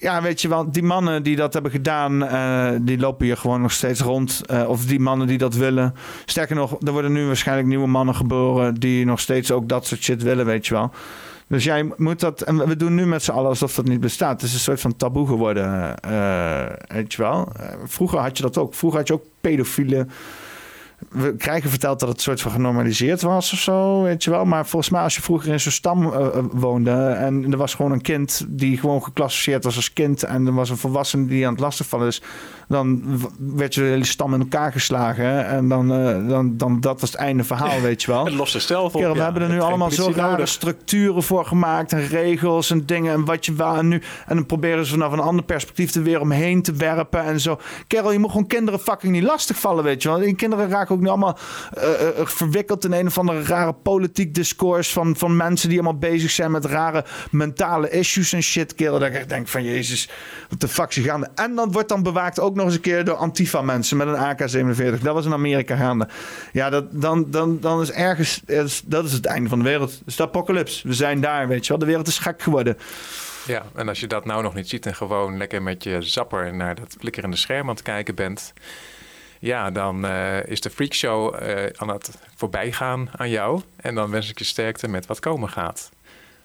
Ja, 0.00 0.22
weet 0.22 0.40
je 0.40 0.48
wel, 0.48 0.70
die 0.70 0.82
mannen 0.82 1.22
die 1.22 1.36
dat 1.36 1.52
hebben 1.52 1.70
gedaan, 1.70 2.26
eh, 2.26 2.70
die 2.80 2.98
lopen 2.98 3.26
hier 3.26 3.36
gewoon 3.36 3.60
nog 3.60 3.72
steeds 3.72 4.00
rond. 4.00 4.42
Eh, 4.46 4.68
of 4.68 4.84
die 4.84 5.00
mannen 5.00 5.26
die 5.26 5.38
dat 5.38 5.54
willen. 5.54 5.94
Sterker 6.24 6.56
nog, 6.56 6.76
er 6.82 6.92
worden 6.92 7.12
nu 7.12 7.26
waarschijnlijk 7.26 7.68
nieuwe 7.68 7.86
mannen 7.86 8.14
geboren 8.14 8.74
die 8.74 9.04
nog 9.04 9.20
steeds 9.20 9.50
ook 9.50 9.68
dat 9.68 9.86
soort 9.86 10.02
shit 10.02 10.22
willen, 10.22 10.46
weet 10.46 10.66
je 10.66 10.74
wel. 10.74 10.90
Dus 11.46 11.64
jij 11.64 11.92
moet 11.96 12.20
dat, 12.20 12.40
en 12.40 12.68
we 12.68 12.76
doen 12.76 12.94
nu 12.94 13.06
met 13.06 13.22
z'n 13.22 13.30
allen 13.30 13.48
alsof 13.48 13.74
dat 13.74 13.84
niet 13.84 14.00
bestaat. 14.00 14.40
Het 14.40 14.42
is 14.42 14.54
een 14.54 14.60
soort 14.60 14.80
van 14.80 14.96
taboe 14.96 15.26
geworden, 15.26 16.00
eh, 16.00 16.66
weet 16.86 17.12
je 17.12 17.22
wel. 17.22 17.52
Vroeger 17.84 18.18
had 18.18 18.36
je 18.36 18.42
dat 18.42 18.58
ook. 18.58 18.74
Vroeger 18.74 18.98
had 18.98 19.08
je 19.08 19.14
ook 19.14 19.24
pedofiele 19.40 20.06
we 21.08 21.36
krijgen 21.36 21.70
verteld 21.70 22.00
dat 22.00 22.08
het 22.08 22.20
soort 22.20 22.40
van 22.40 22.50
genormaliseerd 22.50 23.22
was 23.22 23.52
of 23.52 23.58
zo, 23.58 24.02
weet 24.02 24.24
je 24.24 24.30
wel. 24.30 24.44
Maar 24.44 24.66
volgens 24.66 24.90
mij 24.90 25.02
als 25.02 25.14
je 25.14 25.22
vroeger 25.22 25.52
in 25.52 25.60
zo'n 25.60 25.72
stam 25.72 26.06
uh, 26.06 26.26
woonde 26.52 26.90
en 26.90 27.50
er 27.50 27.56
was 27.56 27.74
gewoon 27.74 27.92
een 27.92 28.00
kind 28.00 28.44
die 28.48 28.78
gewoon 28.78 29.02
geclassificeerd 29.02 29.64
was 29.64 29.76
als 29.76 29.92
kind 29.92 30.22
en 30.22 30.46
er 30.46 30.54
was 30.54 30.70
een 30.70 30.76
volwassene 30.76 31.26
die 31.26 31.46
aan 31.46 31.52
het 31.52 31.60
lastigvallen 31.60 32.06
is, 32.06 32.22
dan 32.68 33.02
werd 33.38 33.74
je 33.74 33.80
de 33.80 33.86
hele 33.86 34.04
stam 34.04 34.34
in 34.34 34.40
elkaar 34.40 34.72
geslagen 34.72 35.46
en 35.46 35.68
dan, 35.68 35.92
uh, 35.92 36.28
dan, 36.28 36.56
dan 36.56 36.80
dat 36.80 37.00
was 37.00 37.10
het 37.10 37.20
einde 37.20 37.44
verhaal, 37.44 37.80
weet 37.88 38.02
je 38.02 38.10
wel. 38.10 38.24
Het 38.24 38.34
lost 38.34 38.52
zichzelf 38.52 38.94
op. 38.94 39.00
Kerel, 39.00 39.14
we 39.14 39.22
hebben 39.22 39.42
er 39.42 39.48
nu 39.48 39.60
allemaal 39.60 39.90
zo 39.90 40.12
rare 40.14 40.46
structuren 40.46 41.22
voor 41.22 41.44
gemaakt 41.44 41.92
en 41.92 42.06
regels 42.06 42.70
en 42.70 42.86
dingen 42.86 43.12
en 43.12 43.24
wat 43.24 43.46
je 43.46 43.52
wel 43.52 43.76
en 43.76 43.88
nu 43.88 44.02
en 44.26 44.36
dan 44.36 44.46
proberen 44.46 44.84
ze 44.84 44.92
vanaf 44.92 45.12
een 45.12 45.20
ander 45.20 45.44
perspectief 45.44 45.94
er 45.94 46.02
weer 46.02 46.20
omheen 46.20 46.62
te 46.62 46.72
werpen 46.72 47.24
en 47.24 47.40
zo. 47.40 47.58
Kerel, 47.86 48.12
je 48.12 48.18
moet 48.18 48.30
gewoon 48.30 48.46
kinderen 48.46 48.80
fucking 48.80 49.12
niet 49.12 49.22
lastigvallen, 49.22 49.84
weet 49.84 50.02
je 50.02 50.08
wel. 50.08 50.18
Die 50.18 50.34
kinderen 50.34 50.68
raken 50.68 50.87
ook 50.90 51.00
nu 51.00 51.08
allemaal 51.08 51.38
uh, 51.78 51.82
verwikkeld 52.14 52.84
in 52.84 52.92
een 52.92 53.06
of 53.06 53.18
andere 53.18 53.42
rare 53.42 53.72
politiek 53.72 54.34
discours 54.34 54.92
van, 54.92 55.16
van 55.16 55.36
mensen 55.36 55.68
die 55.68 55.78
allemaal 55.78 55.98
bezig 55.98 56.30
zijn 56.30 56.50
met 56.50 56.64
rare 56.64 57.04
mentale 57.30 57.90
issues 57.90 58.32
en 58.32 58.42
shit. 58.42 58.78
Dat 58.78 59.02
ik 59.02 59.28
denk 59.28 59.48
van 59.48 59.64
jezus, 59.64 60.08
wat 60.48 60.60
de 60.60 60.68
fuck 60.68 60.96
is 60.96 61.04
gaande. 61.04 61.28
En 61.34 61.54
dan 61.54 61.72
wordt 61.72 61.88
dan 61.88 62.02
bewaakt 62.02 62.40
ook 62.40 62.54
nog 62.54 62.64
eens 62.64 62.74
een 62.74 62.80
keer 62.80 63.04
door 63.04 63.16
Antifa 63.16 63.62
mensen 63.62 63.96
met 63.96 64.06
een 64.06 64.14
AK-47. 64.14 65.02
Dat 65.02 65.14
was 65.14 65.24
in 65.24 65.32
Amerika 65.32 65.76
gaande. 65.76 66.08
Ja, 66.52 66.70
dat, 66.70 66.84
dan, 66.90 67.30
dan, 67.30 67.60
dan 67.60 67.80
is 67.80 67.90
ergens, 67.90 68.42
dat 68.84 69.04
is 69.04 69.12
het 69.12 69.26
einde 69.26 69.48
van 69.48 69.58
de 69.58 69.64
wereld. 69.64 69.90
Het 69.90 70.02
is 70.06 70.16
de 70.16 70.22
apocalypse. 70.22 70.88
We 70.88 70.94
zijn 70.94 71.20
daar, 71.20 71.48
weet 71.48 71.62
je 71.62 71.68
wel. 71.68 71.78
De 71.78 71.86
wereld 71.86 72.06
is 72.06 72.18
gek 72.18 72.42
geworden. 72.42 72.76
Ja, 73.46 73.64
en 73.74 73.88
als 73.88 74.00
je 74.00 74.06
dat 74.06 74.24
nou 74.24 74.42
nog 74.42 74.54
niet 74.54 74.68
ziet 74.68 74.86
en 74.86 74.94
gewoon 74.94 75.36
lekker 75.36 75.62
met 75.62 75.82
je 75.82 76.02
zapper 76.02 76.54
naar 76.54 76.74
dat 76.74 76.96
flikkerende 76.98 77.36
scherm 77.36 77.68
aan 77.68 77.74
het 77.74 77.82
kijken 77.82 78.14
bent, 78.14 78.52
ja, 79.38 79.70
dan 79.70 80.04
uh, 80.04 80.46
is 80.46 80.60
de 80.60 80.70
freakshow 80.70 81.42
uh, 81.42 81.66
aan 81.76 81.88
het 81.88 82.18
voorbijgaan 82.34 83.08
aan 83.16 83.30
jou. 83.30 83.62
En 83.76 83.94
dan 83.94 84.10
wens 84.10 84.30
ik 84.30 84.38
je 84.38 84.44
sterkte 84.44 84.88
met 84.88 85.06
wat 85.06 85.20
komen 85.20 85.48
gaat. 85.48 85.90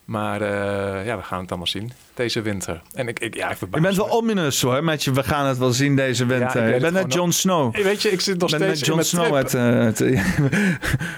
Maar 0.06 0.42
uh, 0.42 1.06
ja, 1.06 1.18
we 1.18 1.24
gaan 1.24 1.40
het 1.40 1.50
allemaal 1.50 1.68
zien 1.68 1.92
deze 2.14 2.42
winter. 2.42 2.82
En 2.94 3.08
ik, 3.08 3.20
ik, 3.20 3.36
ja, 3.36 3.52
ik 3.52 3.58
je 3.60 3.80
bent 3.82 3.96
wel 3.96 4.10
ominous 4.10 4.62
hoor, 4.62 4.84
met 4.84 5.04
je, 5.04 5.12
we 5.12 5.24
gaan 5.24 5.46
het 5.46 5.58
wel 5.58 5.72
zien 5.72 5.96
deze 5.96 6.26
winter. 6.26 6.68
Ja, 6.68 6.76
ik 6.76 6.82
ben 6.82 6.94
net 6.94 7.14
Jon 7.14 7.32
Snow. 7.32 7.74
Hey, 7.74 7.84
weet 7.84 8.02
je, 8.02 8.12
ik 8.12 8.22
zit 8.22 8.40
nog 8.40 8.50
steeds 8.50 8.80
met 8.80 8.86
Jon 8.86 9.04
Snow. 9.04 9.36
Het, 9.36 9.54
uh, 9.54 9.84
het, 9.84 10.00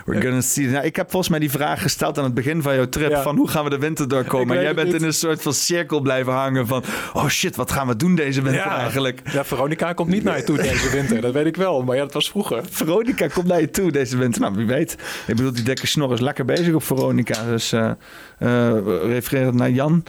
we're 0.05 0.22
gonna 0.22 0.41
see. 0.41 0.67
Nou, 0.67 0.85
ik 0.85 0.95
heb 0.95 1.09
volgens 1.09 1.30
mij 1.30 1.39
die 1.39 1.51
vraag 1.51 1.81
gesteld 1.81 2.17
aan 2.17 2.23
het 2.23 2.33
begin 2.33 2.61
van 2.61 2.75
jouw 2.75 2.89
trip, 2.89 3.09
ja. 3.09 3.22
van 3.22 3.35
hoe 3.35 3.47
gaan 3.47 3.64
we 3.64 3.69
de 3.69 3.77
winter 3.77 4.07
doorkomen? 4.07 4.57
En 4.57 4.64
jij 4.64 4.73
bent 4.73 4.93
in 4.93 5.03
een 5.03 5.14
soort 5.14 5.41
van 5.41 5.53
cirkel 5.53 5.99
blijven 5.99 6.33
hangen 6.33 6.67
van, 6.67 6.83
oh 7.14 7.27
shit, 7.27 7.55
wat 7.55 7.72
gaan 7.72 7.88
we 7.88 7.95
doen 7.95 8.15
deze 8.15 8.41
winter 8.41 8.65
eigenlijk? 8.65 9.22
Ja, 9.31 9.45
Veronica 9.45 9.93
komt 9.93 10.09
niet 10.09 10.23
naar 10.23 10.38
je 10.38 10.43
toe 10.43 10.57
deze 10.72 10.89
winter, 10.89 11.22
dat 11.22 11.33
weet 11.33 11.45
ik 11.45 11.55
wel, 11.55 11.83
maar 11.83 11.95
ja, 11.95 12.01
dat 12.01 12.14
was 12.14 12.30
vroeger. 12.30 12.64
Veronica 12.69 13.27
komt 13.27 13.47
naar 13.47 13.59
je 13.59 13.69
toe 13.69 13.91
deze 13.91 14.17
winter, 14.17 14.41
nou 14.41 14.55
wie 14.55 14.65
weet. 14.65 14.93
Ik 15.27 15.35
bedoel, 15.35 15.53
die 15.53 15.64
dikke 15.64 15.88
snor 15.88 16.14
is 16.14 16.19
lekker 16.19 16.45
bezig 16.45 16.73
op 16.73 16.83
Veronica, 16.83 17.45
dus 17.45 17.73
uh, 17.73 17.91
uh, 18.39 18.77
refererend 18.85 19.55
naar 19.55 19.69
Jan. 19.69 20.03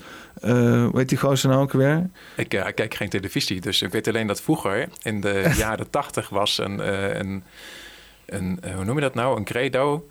Uh, 0.44 0.50
hoe 0.84 0.98
heet 0.98 1.08
die 1.08 1.18
gozer 1.18 1.48
nou 1.48 1.62
ook 1.62 1.72
weer? 1.72 2.10
Ik, 2.36 2.54
uh, 2.54 2.66
ik, 2.66 2.74
kijk 2.74 2.94
geen 2.94 3.08
televisie, 3.08 3.60
dus 3.60 3.82
ik 3.82 3.92
weet 3.92 4.08
alleen 4.08 4.26
dat 4.26 4.42
vroeger 4.42 4.88
in 5.02 5.20
de 5.20 5.52
jaren 5.58 5.90
tachtig 5.90 6.28
was 6.28 6.58
een, 6.58 6.78
uh, 6.78 7.14
een, 7.14 7.44
een 8.26 8.58
hoe 8.74 8.84
noem 8.84 8.94
je 8.94 9.00
dat 9.00 9.14
nou, 9.14 9.36
een 9.36 9.44
credo 9.44 10.08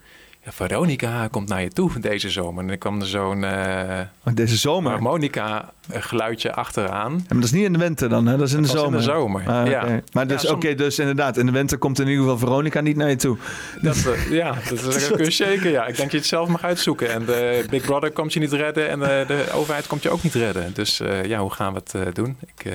Veronica 0.47 1.27
komt 1.27 1.49
naar 1.49 1.61
je 1.61 1.69
toe 1.69 1.99
deze 1.99 2.29
zomer. 2.29 2.63
En 2.63 2.69
ik 2.69 2.79
kwam 2.79 3.01
er 3.01 3.07
zo'n... 3.07 3.41
Uh, 3.41 3.99
deze 4.33 4.57
zomer? 4.57 4.91
Harmonica 4.91 5.73
geluidje 5.89 6.53
achteraan. 6.53 7.11
Ja, 7.11 7.23
maar 7.27 7.35
dat 7.35 7.43
is 7.43 7.51
niet 7.51 7.65
in 7.65 7.73
de 7.73 7.79
winter 7.79 8.09
dan, 8.09 8.25
hè? 8.25 8.37
Dat 8.37 8.47
is 8.47 8.53
in 8.53 8.61
de 8.61 8.67
dat 8.67 8.77
zomer. 8.77 8.91
in 8.91 8.97
de 8.97 9.11
zomer, 9.11 9.47
ah, 9.47 9.67
ja. 9.67 10.01
Maar 10.11 10.27
dus, 10.27 10.47
oké, 10.47 10.75
dus 10.75 10.99
inderdaad, 10.99 11.37
in 11.37 11.45
de 11.45 11.51
winter 11.51 11.77
komt 11.77 11.99
in 11.99 12.07
ieder 12.07 12.23
geval 12.23 12.37
Veronica 12.37 12.81
niet 12.81 12.95
naar 12.95 13.09
je 13.09 13.15
toe. 13.15 13.37
Dat, 13.81 13.95
uh, 13.95 14.31
ja, 14.41 14.55
dat, 14.69 14.83
dat 14.83 15.11
kun 15.11 15.25
je 15.25 15.31
zeker. 15.31 15.71
Ja. 15.71 15.85
Ik 15.85 15.95
denk 15.95 15.97
dat 15.97 16.11
je 16.11 16.17
het 16.17 16.27
zelf 16.27 16.47
mag 16.47 16.63
uitzoeken. 16.63 17.11
En 17.11 17.25
de 17.25 17.65
Big 17.69 17.81
Brother 17.81 18.11
komt 18.11 18.33
je 18.33 18.39
niet 18.39 18.53
redden 18.53 18.89
en 18.89 18.99
de, 18.99 19.23
de 19.27 19.45
overheid 19.53 19.87
komt 19.87 20.03
je 20.03 20.09
ook 20.09 20.23
niet 20.23 20.33
redden. 20.33 20.73
Dus 20.73 20.99
uh, 21.01 21.25
ja, 21.25 21.39
hoe 21.39 21.51
gaan 21.51 21.73
we 21.73 21.81
het 21.97 22.15
doen? 22.15 22.37
Ik... 22.55 22.71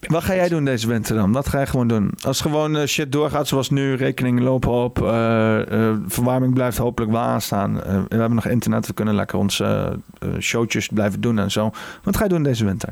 Wat 0.00 0.24
ga 0.24 0.34
jij 0.34 0.48
doen 0.48 0.64
deze 0.64 0.86
winter 0.86 1.16
dan? 1.16 1.32
Wat 1.32 1.48
ga 1.48 1.60
je 1.60 1.66
gewoon 1.66 1.88
doen? 1.88 2.12
Als 2.24 2.40
gewoon 2.40 2.76
uh, 2.76 2.86
shit 2.86 3.12
doorgaat 3.12 3.48
zoals 3.48 3.70
nu, 3.70 3.94
rekeningen 3.94 4.42
lopen 4.42 4.70
op, 4.70 4.98
uh, 4.98 5.58
uh, 5.70 5.94
verwarming 6.06 6.54
blijft 6.54 6.78
hopelijk 6.78 7.12
wel 7.12 7.20
aanstaan. 7.20 7.74
we 7.74 8.16
hebben 8.16 8.34
nog 8.34 8.46
internet, 8.46 8.86
we 8.86 8.92
kunnen 8.92 9.14
lekker 9.14 9.38
onze 9.38 9.98
showtjes 10.38 10.88
blijven 10.88 11.20
doen 11.20 11.38
en 11.38 11.50
zo. 11.50 11.70
Wat 12.02 12.16
ga 12.16 12.22
je 12.22 12.28
doen 12.28 12.42
deze 12.42 12.64
winter? 12.64 12.88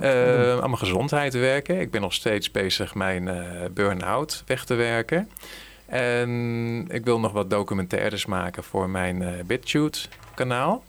aan 0.00 0.70
mijn 0.70 0.78
gezondheid 0.78 1.34
werken. 1.34 1.80
Ik 1.80 1.90
ben 1.90 2.00
nog 2.00 2.12
steeds 2.12 2.50
bezig 2.50 2.94
mijn 2.94 3.30
burn-out 3.74 4.42
weg 4.46 4.64
te 4.64 4.74
werken. 4.74 5.28
En 5.86 6.86
ik 6.88 7.04
wil 7.04 7.20
nog 7.20 7.32
wat 7.32 7.50
documentaires 7.50 8.26
maken 8.26 8.64
voor 8.64 8.90
mijn 8.90 9.24
BitChute 9.46 10.00
kanaal. 10.34 10.84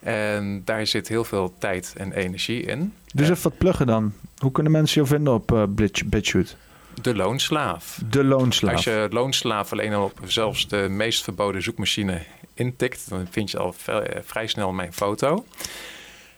En 0.00 0.62
daar 0.64 0.86
zit 0.86 1.08
heel 1.08 1.24
veel 1.24 1.54
tijd 1.58 1.94
en 1.96 2.12
energie 2.12 2.62
in. 2.62 2.94
Dus 3.14 3.28
even 3.28 3.42
wat 3.42 3.58
pluggen 3.58 3.86
dan. 3.86 4.12
Hoe 4.38 4.52
kunnen 4.52 4.72
mensen 4.72 5.02
je 5.02 5.08
vinden 5.08 5.32
op 5.32 5.52
uh, 5.52 5.62
BitChute? 6.06 6.54
De 7.02 7.14
loonslaaf. 7.14 8.00
De 8.10 8.24
loonslaaf. 8.24 8.74
Als 8.74 8.84
je 8.84 9.06
loonslaaf 9.10 9.72
alleen 9.72 9.94
al 9.94 10.04
op 10.04 10.20
zelfs 10.24 10.68
de 10.68 10.86
meest 10.90 11.24
verboden 11.24 11.62
zoekmachine 11.62 12.22
intikt, 12.54 13.08
dan 13.08 13.26
vind 13.30 13.50
je 13.50 13.58
al 13.58 13.74
eh, 13.86 13.96
vrij 14.24 14.46
snel 14.46 14.72
mijn 14.72 14.92
foto. 14.92 15.44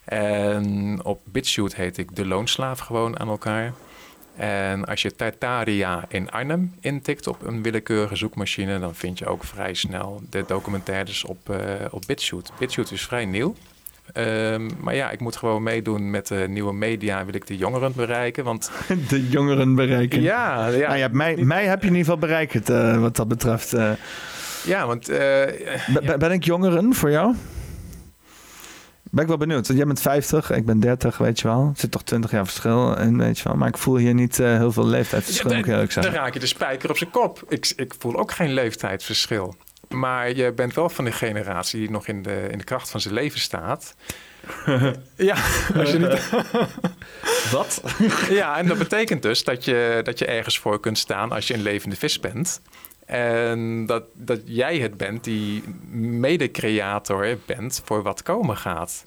En 0.04 1.00
op 1.04 1.20
BitChute 1.24 1.76
heet 1.76 1.98
ik 1.98 2.16
de 2.16 2.26
loonslaaf 2.26 2.78
gewoon 2.78 3.18
aan 3.18 3.28
elkaar. 3.28 3.72
En 4.36 4.84
als 4.84 5.02
je 5.02 5.14
Tartaria 5.14 6.04
in 6.08 6.30
Arnhem 6.30 6.74
intikt 6.80 7.26
op 7.26 7.46
een 7.46 7.62
willekeurige 7.62 8.16
zoekmachine, 8.16 8.78
dan 8.78 8.94
vind 8.94 9.18
je 9.18 9.26
ook 9.26 9.44
vrij 9.44 9.74
snel 9.74 10.22
de 10.30 10.44
documentaires 10.46 11.24
op, 11.24 11.48
uh, 11.50 11.58
op 11.90 12.02
BitChute. 12.06 12.50
BitChute 12.58 12.94
is 12.94 13.02
vrij 13.02 13.24
nieuw. 13.24 13.54
Um, 14.14 14.70
maar 14.80 14.94
ja, 14.94 15.10
ik 15.10 15.20
moet 15.20 15.36
gewoon 15.36 15.62
meedoen 15.62 16.10
met 16.10 16.26
de 16.26 16.46
nieuwe 16.48 16.72
media. 16.72 17.24
Wil 17.24 17.34
ik 17.34 17.46
de 17.46 17.56
jongeren 17.56 17.92
bereiken? 17.96 18.44
Want... 18.44 18.70
De 19.08 19.28
jongeren 19.28 19.74
bereiken? 19.74 20.22
Ja. 20.22 20.68
ja. 20.68 20.88
Nou 20.88 20.98
ja 20.98 21.08
mij, 21.12 21.36
mij 21.36 21.66
heb 21.66 21.80
je 21.80 21.88
in 21.88 21.94
ieder 21.94 22.12
geval 22.12 22.28
bereikt 22.28 22.70
uh, 22.70 23.00
wat 23.00 23.16
dat 23.16 23.28
betreft. 23.28 23.74
Uh, 23.74 23.90
ja, 24.64 24.86
want... 24.86 25.06
Ja. 25.06 26.16
Ben 26.18 26.32
ik 26.32 26.44
jongeren 26.44 26.94
voor 26.94 27.10
jou? 27.10 27.34
Ben 29.10 29.22
ik 29.22 29.28
wel 29.28 29.36
benieuwd. 29.36 29.66
Want 29.66 29.78
jij 29.78 29.86
bent 29.86 30.00
50, 30.00 30.50
ik 30.50 30.66
ben 30.66 30.80
30, 30.80 31.18
weet 31.18 31.40
je 31.40 31.48
wel. 31.48 31.66
Er 31.72 31.80
zit 31.80 31.90
toch 31.90 32.02
20 32.02 32.30
jaar 32.30 32.46
verschil 32.46 32.96
in, 32.96 33.18
weet 33.18 33.38
je 33.38 33.44
wel. 33.44 33.56
Maar 33.56 33.68
ik 33.68 33.78
voel 33.78 33.96
hier 33.96 34.14
niet 34.14 34.38
uh, 34.38 34.56
heel 34.56 34.72
veel 34.72 34.86
leeftijdsverschil. 34.86 36.02
Dan 36.02 36.12
raak 36.12 36.34
je 36.34 36.40
de 36.40 36.46
spijker 36.46 36.90
op 36.90 36.96
zijn 36.96 37.10
kop. 37.10 37.44
Ik, 37.48 37.72
ik 37.76 37.94
voel 37.98 38.18
ook 38.18 38.32
geen 38.32 38.52
leeftijdsverschil. 38.52 39.54
Maar 39.94 40.36
je 40.36 40.52
bent 40.52 40.74
wel 40.74 40.88
van 40.88 41.04
de 41.04 41.12
generatie 41.12 41.80
die 41.80 41.90
nog 41.90 42.06
in 42.06 42.22
de, 42.22 42.48
in 42.50 42.58
de 42.58 42.64
kracht 42.64 42.90
van 42.90 43.00
zijn 43.00 43.14
leven 43.14 43.40
staat. 43.40 43.94
ja, 45.16 45.36
als 45.74 45.90
je 45.90 45.98
niet... 45.98 46.30
Wat? 47.52 47.82
ja, 48.40 48.58
en 48.58 48.66
dat 48.66 48.78
betekent 48.78 49.22
dus 49.22 49.44
dat 49.44 49.64
je, 49.64 50.00
dat 50.02 50.18
je 50.18 50.26
ergens 50.26 50.58
voor 50.58 50.80
kunt 50.80 50.98
staan 50.98 51.32
als 51.32 51.46
je 51.46 51.54
een 51.54 51.62
levende 51.62 51.96
vis 51.96 52.20
bent. 52.20 52.60
En 53.06 53.86
dat, 53.86 54.04
dat 54.14 54.40
jij 54.44 54.78
het 54.78 54.96
bent 54.96 55.24
die 55.24 55.62
mede-creator 55.90 57.38
bent 57.46 57.82
voor 57.84 58.02
wat 58.02 58.22
komen 58.22 58.56
gaat. 58.56 59.06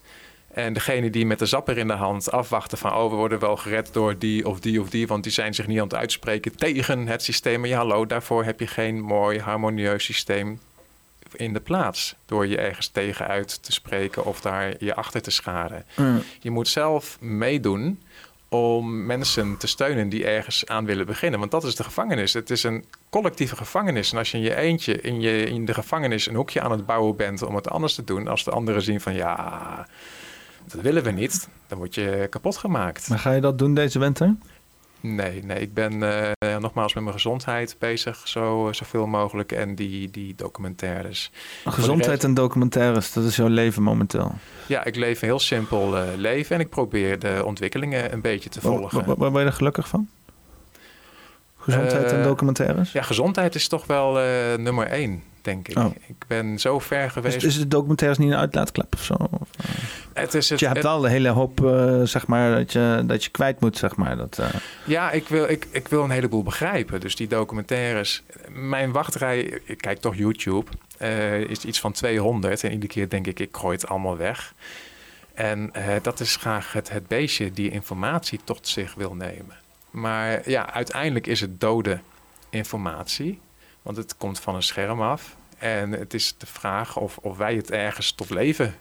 En 0.54 0.74
degene 0.74 1.10
die 1.10 1.26
met 1.26 1.40
de 1.40 1.46
zapper 1.46 1.78
in 1.78 1.88
de 1.88 1.94
hand 1.94 2.32
afwachten 2.32 2.78
van... 2.78 2.94
oh, 2.94 3.10
we 3.10 3.16
worden 3.16 3.40
wel 3.40 3.58
gered 3.58 3.94
door 3.94 4.18
die 4.18 4.48
of 4.48 4.60
die 4.60 4.82
of 4.82 4.90
die... 4.90 5.08
want 5.08 5.24
die 5.24 5.32
zijn 5.32 5.54
zich 5.54 5.68
niet 5.68 5.80
aan 5.80 5.88
het 5.88 5.96
uitspreken 5.96 6.56
tegen 6.56 7.08
het 7.08 7.24
systeem. 7.24 7.60
Maar 7.60 7.70
ja, 7.70 7.78
hallo, 7.78 8.06
daarvoor 8.06 8.44
heb 8.44 8.60
je 8.60 8.68
geen 8.68 9.02
mooi 9.02 9.40
harmonieus 9.40 10.04
systeem 10.04 10.60
in 11.36 11.54
de 11.54 11.60
plaats. 11.60 12.16
Door 12.26 12.48
je 12.48 12.58
ergens 12.58 12.88
tegenuit 12.88 13.64
te 13.64 13.72
spreken 13.72 14.26
of 14.26 14.42
daar 14.42 14.74
je 14.80 14.96
achter 14.96 15.22
te 15.22 15.32
scharen. 15.32 15.86
Mm. 15.96 16.22
Je 16.40 16.52
moet 16.52 16.68
zelf 16.68 17.18
meedoen 17.22 18.00
om 18.50 19.06
mensen 19.06 19.58
te 19.58 19.68
steunen 19.68 20.10
die 20.10 20.26
ergens 20.26 20.66
aan 20.66 20.86
willen 20.86 21.06
beginnen. 21.06 21.40
Want 21.40 21.52
dat 21.52 21.64
is 21.64 21.76
de 21.76 21.84
gevangenis. 21.84 22.34
Het 22.34 22.50
is 22.50 22.64
een 22.64 22.86
collectieve 23.10 23.56
gevangenis. 23.56 24.12
En 24.12 24.18
als 24.18 24.32
je 24.32 24.38
in 24.38 24.44
je 24.44 24.56
eentje 24.56 25.02
in, 25.02 25.22
je, 25.22 25.44
in 25.44 25.66
de 25.66 25.74
gevangenis 25.74 26.28
een 26.28 26.36
hoekje 26.36 26.62
aan 26.62 26.72
het 26.72 26.86
bouwen 26.86 27.16
bent 27.16 27.42
om 27.42 27.56
het 27.56 27.70
anders 27.70 27.96
te 27.96 28.04
doen, 28.04 28.28
als 28.28 28.44
de 28.44 28.52
anderen 28.52 28.82
zien 28.82 29.02
van 29.02 29.14
ja, 29.14 29.88
dat 30.66 30.82
willen 30.82 31.04
we 31.04 31.12
niet, 31.12 31.48
dan 31.68 31.78
word 31.78 31.96
je 31.96 32.28
kapot 32.30 32.58
gemaakt. 32.58 33.10
Maar 33.10 33.20
ga 33.20 33.32
je 33.32 33.42
dat 33.42 33.60
doen 33.60 33.74
deze 33.74 34.00
winter? 34.00 34.36
Nee, 35.06 35.44
nee, 35.44 35.60
ik 35.60 35.74
ben 35.74 35.94
uh, 35.94 36.58
nogmaals 36.60 36.94
met 36.94 37.04
mijn 37.04 37.16
gezondheid 37.16 37.76
bezig, 37.80 38.28
zo, 38.28 38.70
zoveel 38.72 39.08
mogelijk. 39.08 39.52
En 39.52 39.76
die, 39.76 40.10
die 40.10 40.36
documentaires. 40.36 41.32
Gezondheid 41.66 42.24
en 42.24 42.34
documentaires, 42.34 43.14
dat 43.14 43.24
is 43.24 43.36
jouw 43.36 43.48
leven 43.48 43.84
momenteel? 43.84 44.36
Ja, 44.68 44.84
ik 44.84 44.96
leef 44.96 45.22
een 45.22 45.28
heel 45.28 45.40
simpel 45.40 45.98
uh, 45.98 46.04
leven 46.16 46.56
en 46.56 46.62
ik 46.62 46.70
probeer 46.70 47.20
de 47.20 47.42
ontwikkelingen 47.46 48.14
een 48.14 48.22
beetje 48.22 48.50
te 48.50 48.62
volgen. 48.62 49.06
Waar, 49.06 49.18
waar, 49.18 49.32
ben 49.32 49.42
je 49.42 49.48
er 49.48 49.54
gelukkig 49.54 49.88
van? 49.88 50.10
Gezondheid 51.64 52.12
en 52.12 52.18
Eh, 52.20 52.24
documentaires? 52.24 52.92
Ja, 52.92 53.02
gezondheid 53.02 53.56
is 53.56 53.68
toch 53.68 53.86
wel 53.86 54.20
eh, 54.20 54.26
nummer 54.58 54.88
één, 54.88 55.24
denk 55.42 55.68
ik. 55.68 55.78
Oh. 55.78 55.86
Ik 56.08 56.24
ben 56.28 56.60
zo 56.60 56.80
ver 56.80 57.12
geweest. 57.12 57.36
Is, 57.36 57.44
is 57.44 57.58
de 57.58 57.68
documentaires 57.68 58.18
niet 58.20 58.32
een 58.32 58.38
uitlaatklep 58.38 58.94
of 58.94 59.04
zo? 59.04 59.14
Of, 59.14 59.48
het 60.14 60.34
is 60.34 60.50
het, 60.50 60.60
je 60.60 60.66
hebt 60.66 60.78
het- 60.78 60.88
wel 60.88 61.06
een 61.06 61.12
hele 61.12 61.30
hoop, 61.30 61.66
eh, 61.66 62.02
zeg 62.04 62.28
maar, 62.28 62.56
dat 62.56 62.72
je, 62.72 63.04
dat 63.06 63.24
je 63.24 63.30
kwijt 63.30 63.60
moet, 63.60 63.78
zeg 63.78 63.96
maar. 63.96 64.18
Dat, 64.18 64.42
Ja, 64.86 65.12
ik 65.12 65.28
wil, 65.28 65.50
ik, 65.50 65.68
ik 65.72 65.88
wil 65.88 66.04
een 66.04 66.10
heleboel 66.10 66.44
begrijpen. 66.44 67.00
Dus 67.00 67.16
die 67.16 67.28
documentaires. 67.28 68.24
Mijn 68.50 68.92
wachtrij, 68.92 69.40
ik 69.66 69.78
kijk 69.78 70.00
toch 70.00 70.16
YouTube, 70.16 70.72
is 71.48 71.66
iets 71.66 71.80
van 71.80 71.92
200. 71.92 72.64
En 72.64 72.72
iedere 72.72 72.92
keer 72.94 73.10
denk 73.10 73.28
ik, 73.28 73.40
ik 73.40 73.58
gooi 73.58 73.76
het 73.76 73.88
allemaal 73.88 74.18
weg. 74.18 74.54
En 75.34 75.72
dat 76.02 76.20
is 76.20 76.36
graag 76.36 76.74
het, 76.74 76.90
het 76.90 77.08
beestje 77.08 77.52
die 77.52 77.70
informatie 77.72 78.40
tot 78.44 78.68
zich 78.68 78.94
wil 78.96 79.16
nemen. 79.16 79.56
Maar 79.94 80.50
ja, 80.50 80.74
uiteindelijk 80.74 81.28
is 81.28 81.42
het 81.42 81.60
dode 81.60 82.00
informatie. 82.50 83.40
Want 83.82 83.98
het 83.98 84.18
komt 84.18 84.40
van 84.40 84.56
een 84.56 84.64
scherm 84.64 85.02
af. 85.02 85.36
En 85.58 85.92
het 85.92 86.14
is 86.14 86.36
de 86.38 86.46
vraag 86.46 86.98
of, 86.98 87.18
of 87.18 87.38
wij 87.38 87.56
het 87.56 87.72
ergens 87.72 88.12
tot 88.12 88.30
leven 88.30 88.76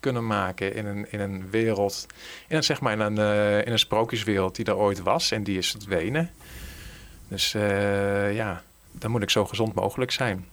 kunnen 0.00 0.26
maken 0.26 0.74
in 0.74 0.86
een, 0.86 1.12
in 1.12 1.20
een 1.20 1.50
wereld, 1.50 2.06
in 2.48 2.56
een, 2.56 2.64
zeg 2.64 2.80
maar 2.80 2.92
in 2.92 3.00
een, 3.00 3.18
eh, 3.18 3.66
in 3.66 3.72
een 3.72 3.78
sprookjeswereld 3.78 4.56
die 4.56 4.64
er 4.64 4.76
ooit 4.76 5.02
was 5.02 5.30
en 5.30 5.42
die 5.42 5.58
is 5.58 5.70
verdwenen. 5.70 6.30
Dus 7.28 7.54
eh, 7.54 8.34
ja, 8.34 8.62
dan 8.92 9.10
moet 9.10 9.22
ik 9.22 9.30
zo 9.30 9.44
gezond 9.44 9.74
mogelijk 9.74 10.10
zijn. 10.10 10.46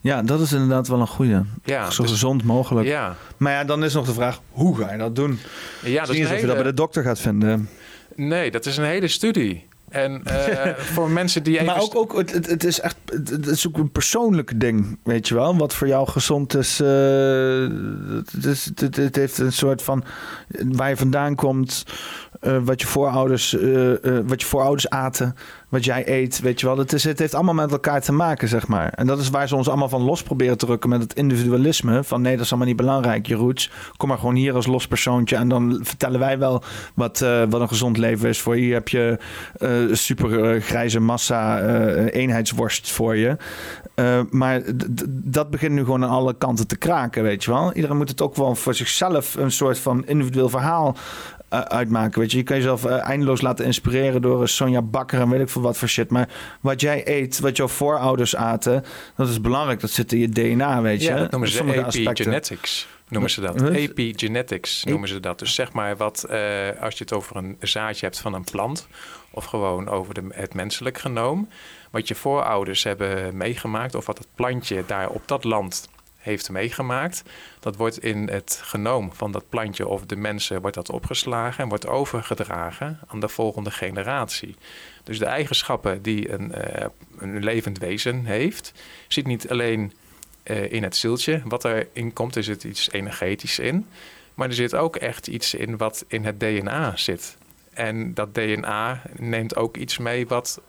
ja, 0.00 0.22
dat 0.22 0.40
is 0.40 0.52
inderdaad 0.52 0.88
wel 0.88 1.00
een 1.00 1.06
goede. 1.06 1.44
Ja, 1.64 1.90
zo 1.90 2.02
dus- 2.02 2.10
gezond 2.10 2.44
mogelijk. 2.44 2.86
Ja, 2.86 3.16
Maar 3.36 3.52
ja, 3.52 3.64
dan 3.64 3.84
is 3.84 3.94
nog 3.94 4.06
de 4.06 4.12
vraag, 4.12 4.40
hoe 4.50 4.76
ga 4.76 4.92
je 4.92 4.98
dat 4.98 5.16
doen? 5.16 5.38
ja 5.82 6.00
dat 6.00 6.08
is 6.08 6.14
niet 6.16 6.24
alsof 6.24 6.40
je 6.40 6.46
dat 6.46 6.54
bij 6.54 6.64
de 6.64 6.74
dokter 6.74 7.02
gaat 7.02 7.20
vinden. 7.20 7.68
Nee, 8.18 8.50
dat 8.50 8.66
is 8.66 8.76
een 8.76 8.84
hele 8.84 9.08
studie. 9.08 9.66
En 9.88 10.24
eh, 10.24 10.74
voor 10.94 11.10
mensen 11.10 11.42
die 11.42 11.54
even... 11.54 11.66
Maar 11.66 11.80
ook, 11.80 11.96
ook 11.96 12.16
het, 12.16 12.46
het, 12.46 12.64
is 12.64 12.80
echt, 12.80 12.96
het, 13.04 13.28
het 13.28 13.46
is 13.46 13.68
ook 13.68 13.76
een 13.76 13.90
persoonlijk 13.90 14.60
ding, 14.60 14.98
weet 15.04 15.28
je 15.28 15.34
wel. 15.34 15.56
Wat 15.56 15.74
voor 15.74 15.86
jou 15.86 16.08
gezond 16.08 16.54
is. 16.54 16.80
eh, 16.80 17.68
het, 18.32 18.44
is 18.44 18.70
het, 18.74 18.96
het 18.96 19.16
heeft 19.16 19.38
een 19.38 19.52
soort 19.52 19.82
van 19.82 20.04
waar 20.48 20.88
je 20.88 20.96
vandaan 20.96 21.34
komt, 21.34 21.84
eh, 22.40 22.58
wat 22.64 22.80
je 22.80 22.86
voorouders, 22.86 23.52
wat 24.26 24.40
je 24.40 24.46
voorouders 24.46 24.88
aten, 24.88 25.34
wat 25.68 25.84
jij 25.84 26.08
eet, 26.08 26.40
weet 26.40 26.60
je 26.60 26.66
wel. 26.66 26.78
Het, 26.78 26.92
is, 26.92 27.04
het 27.04 27.18
heeft 27.18 27.34
allemaal 27.34 27.54
met 27.54 27.70
elkaar 27.70 28.00
te 28.00 28.12
maken, 28.12 28.48
zeg 28.48 28.66
maar. 28.66 28.92
En 28.92 29.06
dat 29.06 29.18
is 29.18 29.30
waar 29.30 29.48
ze 29.48 29.56
ons 29.56 29.68
allemaal 29.68 29.88
van 29.88 30.02
los 30.02 30.22
proberen 30.22 30.58
te 30.58 30.66
rukken 30.66 30.90
met 30.90 31.02
het 31.02 31.14
individualisme. 31.14 32.04
Van 32.04 32.22
nee, 32.22 32.36
dat 32.36 32.44
is 32.44 32.50
allemaal 32.50 32.68
niet 32.68 32.76
belangrijk, 32.76 33.26
je 33.26 33.34
roots. 33.34 33.70
Kom 33.96 34.08
maar 34.08 34.18
gewoon 34.18 34.34
hier 34.34 34.54
als 34.54 34.66
los 34.66 34.86
persoontje 34.86 35.36
en 35.36 35.48
dan 35.48 35.80
vertellen 35.82 36.20
wij 36.20 36.38
wel 36.38 36.62
wat, 36.94 37.20
eh, 37.20 37.42
wat 37.48 37.60
een 37.60 37.68
gezond 37.68 37.96
leven 37.96 38.28
is 38.28 38.40
voor 38.40 38.56
je. 38.56 38.62
Hier 38.62 38.74
heb 38.74 38.88
je 38.88 39.18
eh, 39.58 39.70
super 39.92 40.54
eh, 40.54 40.62
grijze 40.62 41.00
massa 41.00 41.60
eenheidsworst 42.06 42.90
voor 42.90 43.16
je. 43.16 43.36
Maar 44.30 44.62
dat 45.08 45.50
begint 45.50 45.72
nu 45.72 45.84
gewoon 45.84 46.04
aan 46.04 46.10
alle 46.10 46.34
kanten 46.38 46.66
te 46.66 46.76
kraken, 46.76 47.22
weet 47.22 47.44
je 47.44 47.50
wel. 47.50 47.72
Iedereen 47.72 47.96
moet 47.96 48.08
het 48.08 48.22
ook 48.22 48.36
wel 48.36 48.54
voor 48.54 48.74
zichzelf 48.74 49.34
een 49.34 49.50
soort 49.50 49.78
van 49.78 50.06
individueel 50.06 50.48
verhaal 50.48 50.96
uitmaken. 51.48 52.20
Weet 52.20 52.30
je, 52.30 52.36
je 52.36 52.42
kan 52.42 52.56
jezelf 52.56 52.84
eh, 52.84 53.08
eindeloos 53.08 53.40
laten 53.40 53.64
inspireren 53.64 54.22
door 54.22 54.40
een 54.40 54.48
Sonja 54.48 54.82
Bakker 54.82 55.20
en 55.20 55.30
weet 55.30 55.40
ik 55.40 55.48
veel 55.48 55.62
wat 55.62 55.76
voor 55.76 55.88
shit. 55.88 56.10
Maar 56.10 56.28
wat 56.60 56.80
jij 56.80 57.02
eet, 57.08 57.40
wat 57.40 57.56
jouw 57.56 57.68
voorouders 57.68 58.36
aten, 58.36 58.84
dat 59.16 59.28
is 59.28 59.40
belangrijk. 59.40 59.80
Dat 59.80 59.90
zit 59.90 60.12
in 60.12 60.18
je 60.18 60.28
DNA, 60.28 60.82
weet 60.82 61.02
je. 61.02 61.08
Ja, 61.08 61.16
dat 61.16 61.30
noemen 61.30 61.48
ze 61.48 61.86
epigenetics. 61.86 62.88
Noemen 63.08 63.30
ze 63.30 63.40
dat. 63.40 63.62
Epigenetics 63.62 64.84
noemen 64.84 65.08
ze 65.08 65.20
dat. 65.20 65.38
Dus 65.38 65.54
zeg 65.54 65.72
maar 65.72 65.96
wat, 65.96 66.24
eh, 66.24 66.40
als 66.80 66.98
je 66.98 67.04
het 67.04 67.12
over 67.12 67.36
een 67.36 67.56
zaadje 67.60 68.06
hebt 68.06 68.20
van 68.20 68.34
een 68.34 68.44
plant, 68.44 68.86
of 69.30 69.44
gewoon 69.44 69.88
over 69.88 70.14
de, 70.14 70.22
het 70.30 70.54
menselijk 70.54 70.98
genoom, 70.98 71.48
wat 71.90 72.08
je 72.08 72.14
voorouders 72.14 72.82
hebben 72.82 73.36
meegemaakt, 73.36 73.94
of 73.94 74.06
wat 74.06 74.18
het 74.18 74.28
plantje 74.34 74.84
daar 74.86 75.08
op 75.08 75.22
dat 75.26 75.44
land 75.44 75.88
heeft 76.28 76.50
meegemaakt, 76.50 77.22
dat 77.60 77.76
wordt 77.76 78.02
in 78.02 78.28
het 78.28 78.60
genoom 78.64 79.12
van 79.12 79.32
dat 79.32 79.48
plantje 79.48 79.86
of 79.86 80.06
de 80.06 80.16
mensen 80.16 80.60
wordt 80.60 80.76
dat 80.76 80.90
opgeslagen 80.90 81.62
en 81.62 81.68
wordt 81.68 81.86
overgedragen 81.86 82.98
aan 83.06 83.20
de 83.20 83.28
volgende 83.28 83.70
generatie. 83.70 84.56
Dus 85.04 85.18
de 85.18 85.24
eigenschappen 85.24 86.02
die 86.02 86.32
een, 86.32 86.52
eh, 86.52 86.86
een 87.18 87.44
levend 87.44 87.78
wezen 87.78 88.24
heeft, 88.24 88.72
zit 89.08 89.26
niet 89.26 89.50
alleen 89.50 89.92
eh, 90.42 90.72
in 90.72 90.82
het 90.82 90.96
zieltje 90.96 91.42
wat 91.44 91.64
erin 91.64 92.12
komt. 92.12 92.36
Er 92.36 92.44
zit 92.44 92.64
iets 92.64 92.90
energetisch 92.90 93.58
in. 93.58 93.86
Maar 94.34 94.48
er 94.48 94.54
zit 94.54 94.74
ook 94.74 94.96
echt 94.96 95.26
iets 95.26 95.54
in 95.54 95.76
wat 95.76 96.04
in 96.08 96.24
het 96.24 96.40
DNA 96.40 96.96
zit. 96.96 97.36
En 97.72 98.14
dat 98.14 98.34
DNA 98.34 99.02
neemt 99.16 99.56
ook 99.56 99.76
iets 99.76 99.98
mee 99.98 100.26
wat 100.26 100.60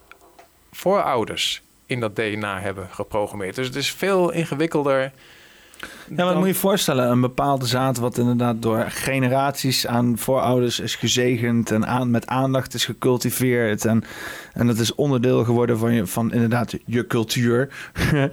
voorouders 0.72 1.62
in 1.86 2.00
dat 2.00 2.16
DNA 2.16 2.60
hebben 2.60 2.90
geprogrammeerd. 2.90 3.56
Dus 3.56 3.68
het 3.68 3.76
is 3.76 3.92
veel 3.92 4.32
ingewikkelder. 4.32 5.12
Ja, 6.16 6.26
maar 6.26 6.36
moet 6.36 6.48
je 6.48 6.54
je 6.54 6.60
voorstellen, 6.60 7.12
een 7.12 7.22
bepaalde 7.22 7.66
zaad 7.66 7.98
wat 7.98 8.18
inderdaad 8.18 8.62
door 8.62 8.86
generaties 8.88 9.88
aan 9.88 10.18
voorouders 10.18 10.80
is 10.80 10.96
gezegend 10.96 11.72
en 11.72 11.88
aan, 11.88 12.12
met 12.12 12.28
aandacht 12.28 12.74
is 12.74 12.86
gecultiveerd. 12.86 13.86
En, 13.86 14.04
en 14.54 14.68
dat 14.68 14.78
is 14.78 14.96
onderdeel 14.96 15.44
geworden 15.44 15.78
van, 15.78 15.94
je, 15.94 16.08
van 16.08 16.34
inderdaad 16.34 16.76
je 16.86 17.08
cultuur. 17.08 17.70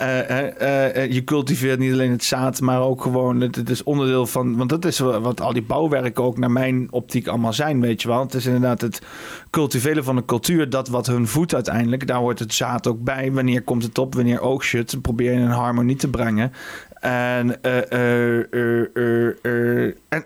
Eh, 0.00 0.28
eh, 0.28 0.96
eh, 0.96 1.12
je 1.12 1.24
cultiveert 1.24 1.78
niet 1.78 1.92
alleen 1.92 2.10
het 2.10 2.24
zaad, 2.24 2.60
maar 2.60 2.80
ook 2.80 3.02
gewoon, 3.02 3.40
het, 3.40 3.70
is 3.70 3.82
onderdeel 3.82 4.26
van, 4.26 4.56
want 4.56 4.70
dat 4.70 4.84
is 4.84 4.98
wat 4.98 5.40
al 5.40 5.52
die 5.52 5.62
bouwwerken 5.62 6.24
ook 6.24 6.38
naar 6.38 6.50
mijn 6.50 6.88
optiek 6.90 7.26
allemaal 7.26 7.52
zijn, 7.52 7.80
weet 7.80 8.02
je 8.02 8.08
wel. 8.08 8.20
Het 8.20 8.34
is 8.34 8.46
inderdaad 8.46 8.80
het 8.80 9.02
cultiveren 9.50 10.04
van 10.04 10.16
een 10.16 10.24
cultuur, 10.24 10.70
dat 10.70 10.88
wat 10.88 11.06
hun 11.06 11.28
voedt 11.28 11.54
uiteindelijk, 11.54 12.06
daar 12.06 12.18
hoort 12.18 12.38
het 12.38 12.54
zaad 12.54 12.86
ook 12.86 13.04
bij. 13.04 13.32
Wanneer 13.32 13.62
komt 13.62 13.82
het 13.82 13.98
op, 13.98 14.14
wanneer 14.14 14.40
oogst 14.40 14.72
het, 14.72 15.02
probeer 15.02 15.32
je 15.32 15.38
een 15.38 15.48
harmonie 15.48 15.96
te 15.96 16.08
brengen. 16.08 16.52
En, 17.00 17.62
en, 17.62 18.50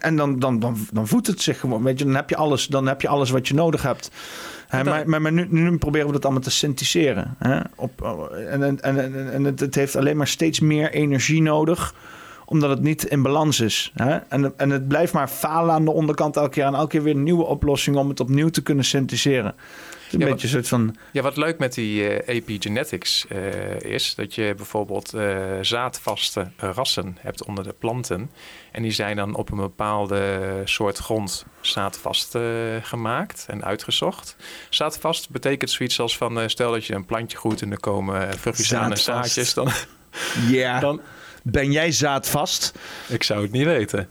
en 0.00 0.16
dan, 0.16 0.38
dan, 0.38 0.58
dan, 0.58 0.76
dan 0.92 1.06
voedt 1.06 1.26
het 1.26 1.40
zich 1.40 1.60
gewoon. 1.60 1.82
Weet 1.82 1.98
je, 1.98 2.04
dan 2.04 2.14
heb 2.14 2.30
je 2.30 2.36
alles, 2.36 2.66
dan 2.66 2.86
heb 2.86 3.00
je 3.00 3.08
alles 3.08 3.30
wat 3.30 3.48
je 3.48 3.54
nodig 3.54 3.82
hebt. 3.82 4.10
Maar 4.70 5.08
maar, 5.08 5.22
maar 5.22 5.32
nu, 5.32 5.46
nu 5.50 5.78
proberen 5.78 6.06
we 6.06 6.12
dat 6.12 6.24
allemaal 6.24 6.42
te 6.42 6.50
syntheseren. 6.50 7.36
Hè? 7.38 7.60
Op, 7.76 8.02
en 8.50 8.62
en, 8.62 8.82
en, 8.82 8.98
en, 8.98 9.32
en 9.32 9.44
het, 9.44 9.60
het 9.60 9.74
heeft 9.74 9.96
alleen 9.96 10.16
maar 10.16 10.26
steeds 10.26 10.60
meer 10.60 10.90
energie 10.90 11.42
nodig 11.42 11.94
omdat 12.46 12.70
het 12.70 12.80
niet 12.80 13.04
in 13.04 13.22
balans 13.22 13.60
is. 13.60 13.92
Hè? 13.94 14.16
En, 14.16 14.52
en 14.56 14.70
het 14.70 14.88
blijft 14.88 15.12
maar 15.12 15.28
falen 15.28 15.74
aan 15.74 15.84
de 15.84 15.90
onderkant 15.90 16.36
elke 16.36 16.48
keer. 16.48 16.64
En 16.64 16.74
elke 16.74 16.88
keer 16.88 17.02
weer 17.02 17.14
nieuwe 17.14 17.44
oplossingen 17.44 18.00
om 18.00 18.08
het 18.08 18.20
opnieuw 18.20 18.48
te 18.48 18.62
kunnen 18.62 18.84
syntheseren. 18.84 19.54
Een 20.14 20.20
Ja, 20.20 20.26
beetje 20.26 20.46
een 20.46 20.52
soort 20.52 20.68
van... 20.68 20.96
Ja, 21.12 21.22
wat 21.22 21.36
leuk 21.36 21.58
met 21.58 21.74
die 21.74 22.08
eh, 22.08 22.34
epigenetics 22.34 23.26
eh, 23.28 23.80
is 23.80 24.14
dat 24.14 24.34
je 24.34 24.54
bijvoorbeeld 24.56 25.14
eh, 25.14 25.36
zaadvaste 25.60 26.50
rassen 26.56 27.16
hebt 27.20 27.44
onder 27.44 27.64
de 27.64 27.74
planten. 27.78 28.30
En 28.72 28.82
die 28.82 28.92
zijn 28.92 29.16
dan 29.16 29.34
op 29.34 29.50
een 29.50 29.56
bepaalde 29.56 30.40
soort 30.64 30.98
grond 30.98 31.44
zaadvast 31.60 32.36
gemaakt 32.82 33.44
en 33.48 33.64
uitgezocht. 33.64 34.36
Zaadvast 34.68 35.30
betekent 35.30 35.70
zoiets 35.70 36.00
als 36.00 36.16
van 36.16 36.50
stel 36.50 36.72
dat 36.72 36.86
je 36.86 36.94
een 36.94 37.04
plantje 37.04 37.36
groeit 37.36 37.62
en 37.62 37.70
er 37.70 37.80
komen 37.80 38.38
vruchtbare 38.38 38.96
Zaadvast. 38.96 39.04
zaadjes. 39.04 39.54
Dan, 39.54 39.70
Ja, 40.58 40.80
dan, 40.80 41.00
ben 41.42 41.72
jij 41.72 41.92
zaadvast? 41.92 42.72
ik 43.08 43.22
zou 43.22 43.42
het 43.42 43.52
niet 43.52 43.64
weten. 43.64 44.08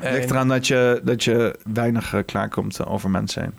Het 0.00 0.12
ligt 0.12 0.30
eraan 0.30 0.48
dat 0.48 0.66
je, 0.66 1.00
dat 1.04 1.24
je 1.24 1.58
weinig 1.72 2.14
klaarkomt 2.26 2.86
over 2.86 3.10
mensen 3.10 3.42
heen. 3.42 3.54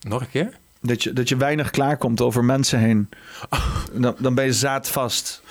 Nog 0.00 0.20
een 0.20 0.30
keer? 0.30 0.52
Dat 0.86 1.02
je, 1.02 1.12
dat 1.12 1.28
je 1.28 1.36
weinig 1.36 1.70
klaarkomt 1.70 2.20
over 2.20 2.44
mensen 2.44 2.78
heen. 2.78 3.08
Dan, 3.92 4.14
dan 4.18 4.34
ben 4.34 4.44
je 4.44 4.52
zaadvast, 4.52 5.42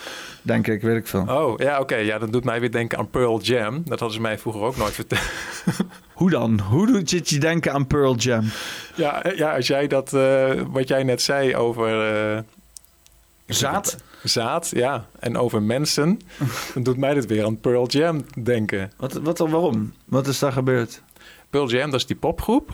denk 0.42 0.68
ik, 0.68 0.82
weet 0.82 0.98
ik 0.98 1.08
veel. 1.08 1.26
Oh, 1.28 1.60
ja, 1.60 1.80
oké. 1.80 1.96
Ja, 1.96 2.18
dat 2.20 2.32
doet 2.32 2.44
mij 2.44 2.60
weer 2.60 2.72
denken 2.72 2.98
aan 2.98 3.10
Pearl 3.10 3.42
Jam. 3.42 3.76
Dat 3.86 4.00
hadden 4.00 4.12
ze 4.18 4.22
mij 4.22 4.38
vroeger 4.38 4.62
ook 4.62 4.78
nooit 4.78 4.94
verteld. 4.94 5.22
Hoe 6.14 6.30
dan? 6.30 6.60
Hoe 6.60 6.88
doet 6.88 7.10
je 7.10 7.18
het 7.18 7.30
je 7.30 7.40
denken 7.40 7.74
aan 7.74 7.88
Pearl 7.88 8.16
Jam? 8.16 8.44
Ja, 8.96 9.24
ja 9.36 9.56
als 9.56 9.68
jij 9.68 9.88
dat, 9.88 10.14
eh, 10.14 10.52
wat 10.68 10.88
jij 10.88 11.04
net 11.04 11.22
zei 11.22 11.56
over... 11.56 12.16
eh, 12.36 12.40
Zaad? 13.48 13.98
Zaad, 14.24 14.70
ja. 14.76 15.06
En 15.20 15.38
over 15.38 15.62
mensen, 15.62 16.20
dan 16.74 16.84
doet 16.84 16.98
mij 16.98 17.14
dit 17.14 17.26
weer 17.26 17.46
aan 17.46 17.60
Pearl 17.60 17.88
Jam 17.88 18.26
denken. 18.44 18.92
Wat, 18.98 19.14
wat, 19.14 19.38
waarom? 19.38 19.94
Wat 20.06 20.28
is 20.28 20.40
daar 20.40 20.52
gebeurd? 20.52 21.02
Pearl 21.50 21.70
Jam, 21.70 21.92
dat 21.92 22.00
is 22.00 22.06
die 22.06 22.16
popgroep. 22.16 22.70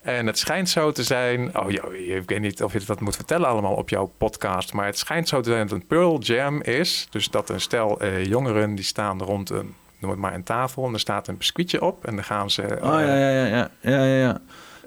En 0.00 0.26
het 0.26 0.38
schijnt 0.38 0.68
zo 0.68 0.92
te 0.92 1.02
zijn... 1.02 1.58
Oh, 1.58 1.70
ja, 1.70 1.82
ik 1.92 2.28
weet 2.28 2.40
niet 2.40 2.62
of 2.62 2.72
je 2.72 2.80
dat 2.86 3.00
moet 3.00 3.16
vertellen 3.16 3.48
allemaal 3.48 3.74
op 3.74 3.88
jouw 3.88 4.12
podcast... 4.18 4.72
maar 4.72 4.86
het 4.86 4.98
schijnt 4.98 5.28
zo 5.28 5.40
te 5.40 5.50
zijn 5.50 5.66
dat 5.66 5.76
een 5.76 5.86
Pearl 5.86 6.18
Jam 6.18 6.62
is... 6.62 7.06
dus 7.10 7.30
dat 7.30 7.48
een 7.48 7.60
stel 7.60 8.00
eh, 8.00 8.24
jongeren 8.24 8.74
die 8.74 8.84
staan 8.84 9.22
rond 9.22 9.50
een, 9.50 9.74
noem 9.98 10.10
het 10.10 10.20
maar 10.20 10.34
een 10.34 10.42
tafel... 10.42 10.86
en 10.86 10.92
er 10.92 11.00
staat 11.00 11.28
een 11.28 11.36
biscuitje 11.36 11.82
op 11.82 12.06
en 12.06 12.14
dan 12.14 12.24
gaan 12.24 12.50
ze... 12.50 12.62
Oh 12.62 13.00
ja, 13.00 13.16
ja, 13.16 13.30
ja, 13.30 13.46
ja. 13.46 13.70
ja, 13.80 14.04
ja, 14.04 14.40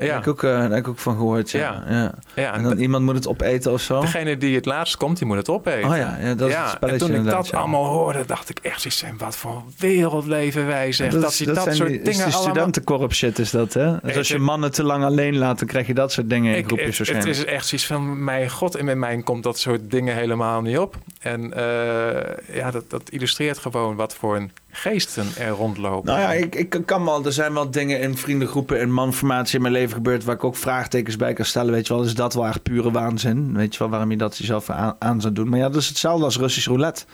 ja. 0.05 0.13
Daar, 0.13 0.15
heb 0.15 0.23
ik 0.23 0.29
ook, 0.29 0.41
daar 0.41 0.61
heb 0.61 0.79
ik 0.79 0.87
ook 0.87 0.99
van 0.99 1.15
gehoord. 1.15 1.51
Ja. 1.51 1.83
ja. 1.89 2.13
ja. 2.35 2.53
en 2.53 2.63
dan 2.63 2.77
iemand 2.77 3.03
moet 3.03 3.15
het 3.15 3.27
opeten 3.27 3.71
of 3.71 3.81
zo. 3.81 4.01
Degene 4.01 4.37
die 4.37 4.55
het 4.55 4.65
laatst 4.65 4.97
komt, 4.97 5.17
die 5.17 5.27
moet 5.27 5.37
het 5.37 5.49
opeten. 5.49 5.89
Oh 5.89 5.97
ja, 5.97 6.17
ja 6.21 6.35
dat 6.35 6.49
is 6.49 6.55
het 6.55 6.69
spelletje. 6.69 7.05
En 7.05 7.11
toen 7.11 7.25
ik 7.25 7.31
dat 7.31 7.51
allemaal 7.51 7.85
hoorde, 7.85 8.25
dacht 8.25 8.49
ik 8.49 8.59
echt 8.61 8.85
iets 8.85 9.03
wat 9.17 9.35
voor 9.35 9.63
wereld 9.77 10.25
leven 10.25 10.65
wij 10.67 10.91
zeg. 10.91 11.11
Dat, 11.11 11.21
dat, 11.21 11.41
dat, 11.45 11.55
dat 11.55 11.75
soort 11.75 11.89
die, 11.89 12.01
dingen 12.01 12.27
is 12.27 12.33
studentenkorp 12.33 13.13
shit 13.13 13.39
is 13.39 13.51
dat, 13.51 13.73
hè? 13.73 13.99
Dus 14.01 14.17
als 14.17 14.27
je 14.27 14.39
mannen 14.39 14.71
te 14.71 14.83
lang 14.83 15.03
alleen 15.03 15.37
laat, 15.37 15.59
dan 15.59 15.67
krijg 15.67 15.87
je 15.87 15.93
dat 15.93 16.11
soort 16.11 16.29
dingen 16.29 16.55
in 16.55 16.65
groepjes 16.65 16.97
Het 16.97 17.25
is 17.25 17.45
echt 17.45 17.67
zoiets 17.67 17.87
van, 17.87 18.23
mijn 18.23 18.49
god, 18.49 18.77
in 18.77 18.85
mijn 18.85 18.99
mind 18.99 19.23
komt 19.23 19.43
dat 19.43 19.59
soort 19.59 19.91
dingen 19.91 20.15
helemaal 20.15 20.61
niet 20.61 20.77
op. 20.77 20.95
En 21.19 21.53
uh, 21.57 22.55
ja, 22.55 22.71
dat, 22.71 22.89
dat 22.89 23.09
illustreert 23.09 23.57
gewoon 23.57 23.95
wat 23.95 24.15
voor 24.15 24.35
een 24.35 24.51
geesten 24.75 25.27
er 25.37 25.49
rondlopen. 25.49 26.05
Nou 26.05 26.19
ja, 26.19 26.33
ik, 26.33 26.55
ik 26.55 26.81
kan 26.85 27.05
wel. 27.05 27.25
Er 27.25 27.33
zijn 27.33 27.53
wel 27.53 27.71
dingen 27.71 27.99
in 27.99 28.17
vriendengroepen 28.17 28.79
en 28.79 28.91
manformatie 28.91 29.55
in 29.55 29.61
mijn 29.61 29.73
leven 29.73 29.95
gebeurd 29.95 30.23
waar 30.23 30.35
ik 30.35 30.43
ook 30.43 30.55
vraagtekens 30.55 31.15
bij 31.15 31.33
kan 31.33 31.45
stellen. 31.45 31.73
Weet 31.73 31.87
je 31.87 31.93
wel, 31.93 32.03
is 32.03 32.15
dat 32.15 32.33
wel 32.33 32.47
echt 32.47 32.63
pure 32.63 32.91
waanzin? 32.91 33.55
Weet 33.55 33.73
je 33.73 33.79
wel, 33.79 33.89
waarom 33.89 34.11
je 34.11 34.17
dat 34.17 34.37
jezelf 34.37 34.69
aan, 34.69 34.95
aan 34.99 35.21
zou 35.21 35.33
doen? 35.33 35.49
Maar 35.49 35.59
ja, 35.59 35.69
dat 35.69 35.81
is 35.81 35.87
hetzelfde 35.87 36.25
als 36.25 36.37
Russisch 36.37 36.67
roulette. 36.67 37.05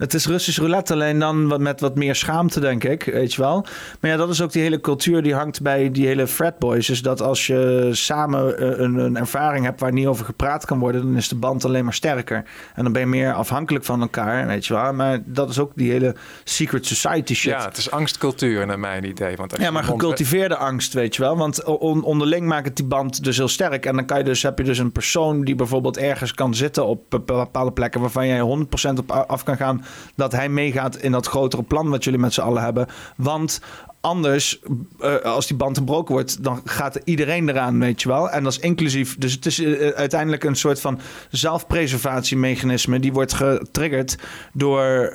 Het 0.00 0.14
is 0.14 0.26
Russisch 0.26 0.58
roulette, 0.58 0.92
alleen 0.92 1.18
dan 1.18 1.62
met 1.62 1.80
wat 1.80 1.94
meer 1.94 2.14
schaamte, 2.14 2.60
denk 2.60 2.84
ik. 2.84 3.04
Weet 3.04 3.34
je 3.34 3.40
wel. 3.40 3.66
Maar 4.00 4.10
ja, 4.10 4.16
dat 4.16 4.28
is 4.28 4.42
ook 4.42 4.52
die 4.52 4.62
hele 4.62 4.80
cultuur 4.80 5.22
die 5.22 5.34
hangt 5.34 5.62
bij 5.62 5.90
die 5.90 6.06
hele 6.06 6.26
fratboys. 6.26 6.86
Dus 6.86 7.02
dat 7.02 7.22
als 7.22 7.46
je 7.46 7.88
samen 7.92 8.58
eh, 8.58 8.78
een, 8.78 8.94
een, 8.94 9.16
ervaring 9.16 9.64
hebt 9.64 9.80
waar 9.80 9.92
niet 9.92 10.06
over 10.06 10.24
gepraat 10.24 10.64
kan 10.64 10.78
worden, 10.78 11.02
dan 11.02 11.16
is 11.16 11.28
de 11.28 11.34
band 11.34 11.64
alleen 11.64 11.84
maar 11.84 11.94
sterker. 11.94 12.44
En 12.74 12.82
dan 12.82 12.92
ben 12.92 13.02
je 13.02 13.08
meer 13.08 13.32
afhankelijk 13.32 13.84
van 13.84 14.00
elkaar, 14.00 14.46
weet 14.46 14.66
je 14.66 14.74
wel. 14.74 14.92
Maar 14.92 15.18
dat 15.24 15.50
is 15.50 15.58
ook 15.58 15.72
die 15.74 15.90
hele 15.90 16.14
secret 16.44 16.86
society 16.86 17.34
shit. 17.34 17.52
Ja, 17.52 17.64
het 17.64 17.76
is 17.76 17.90
angstcultuur 17.90 18.66
naar 18.66 18.78
mijn 18.78 19.04
idee. 19.04 19.36
Want 19.36 19.56
ja, 19.58 19.70
maar 19.70 19.84
gecultiveerde 19.84 20.56
angst, 20.56 20.92
weet 20.92 21.16
je 21.16 21.22
wel. 21.22 21.36
Want 21.36 21.64
onderling 21.64 22.46
maakt 22.46 22.66
het 22.66 22.76
die 22.76 22.86
band 22.86 23.24
dus 23.24 23.36
heel 23.36 23.48
sterk. 23.48 23.86
En 23.86 23.96
dan 23.96 24.06
kan 24.06 24.18
je 24.18 24.24
dus, 24.24 24.42
heb 24.42 24.58
je 24.58 24.64
dus 24.64 24.78
een 24.78 24.92
persoon 24.92 25.44
die 25.44 25.54
bijvoorbeeld 25.54 25.96
ergens 25.96 26.34
kan 26.34 26.54
zitten 26.54 26.86
op 26.86 27.04
bepaalde 27.08 27.72
plekken 27.72 28.00
waarvan 28.00 28.26
jij 28.26 28.40
100% 28.40 28.98
op 28.98 29.10
af 29.10 29.44
kan 29.44 29.56
gaan 29.56 29.84
dat 30.14 30.32
hij 30.32 30.48
meegaat 30.48 30.96
in 30.96 31.12
dat 31.12 31.26
grotere 31.26 31.62
plan 31.62 31.88
wat 31.88 32.04
jullie 32.04 32.20
met 32.20 32.32
z'n 32.32 32.40
allen 32.40 32.62
hebben. 32.62 32.86
Want 33.16 33.60
anders, 34.00 34.60
uh, 35.00 35.16
als 35.16 35.46
die 35.46 35.56
band 35.56 35.78
gebroken 35.78 36.14
wordt, 36.14 36.44
dan 36.44 36.60
gaat 36.64 37.00
iedereen 37.04 37.48
eraan, 37.48 37.78
weet 37.78 38.02
je 38.02 38.08
wel. 38.08 38.30
En 38.30 38.42
dat 38.42 38.52
is 38.52 38.58
inclusief. 38.58 39.18
Dus 39.18 39.32
het 39.32 39.46
is 39.46 39.58
uh, 39.58 39.88
uiteindelijk 39.88 40.44
een 40.44 40.56
soort 40.56 40.80
van 40.80 41.00
zelfpreservatiemechanisme. 41.30 43.00
Die 43.00 43.12
wordt 43.12 43.32
getriggerd 43.32 44.16
door 44.52 45.12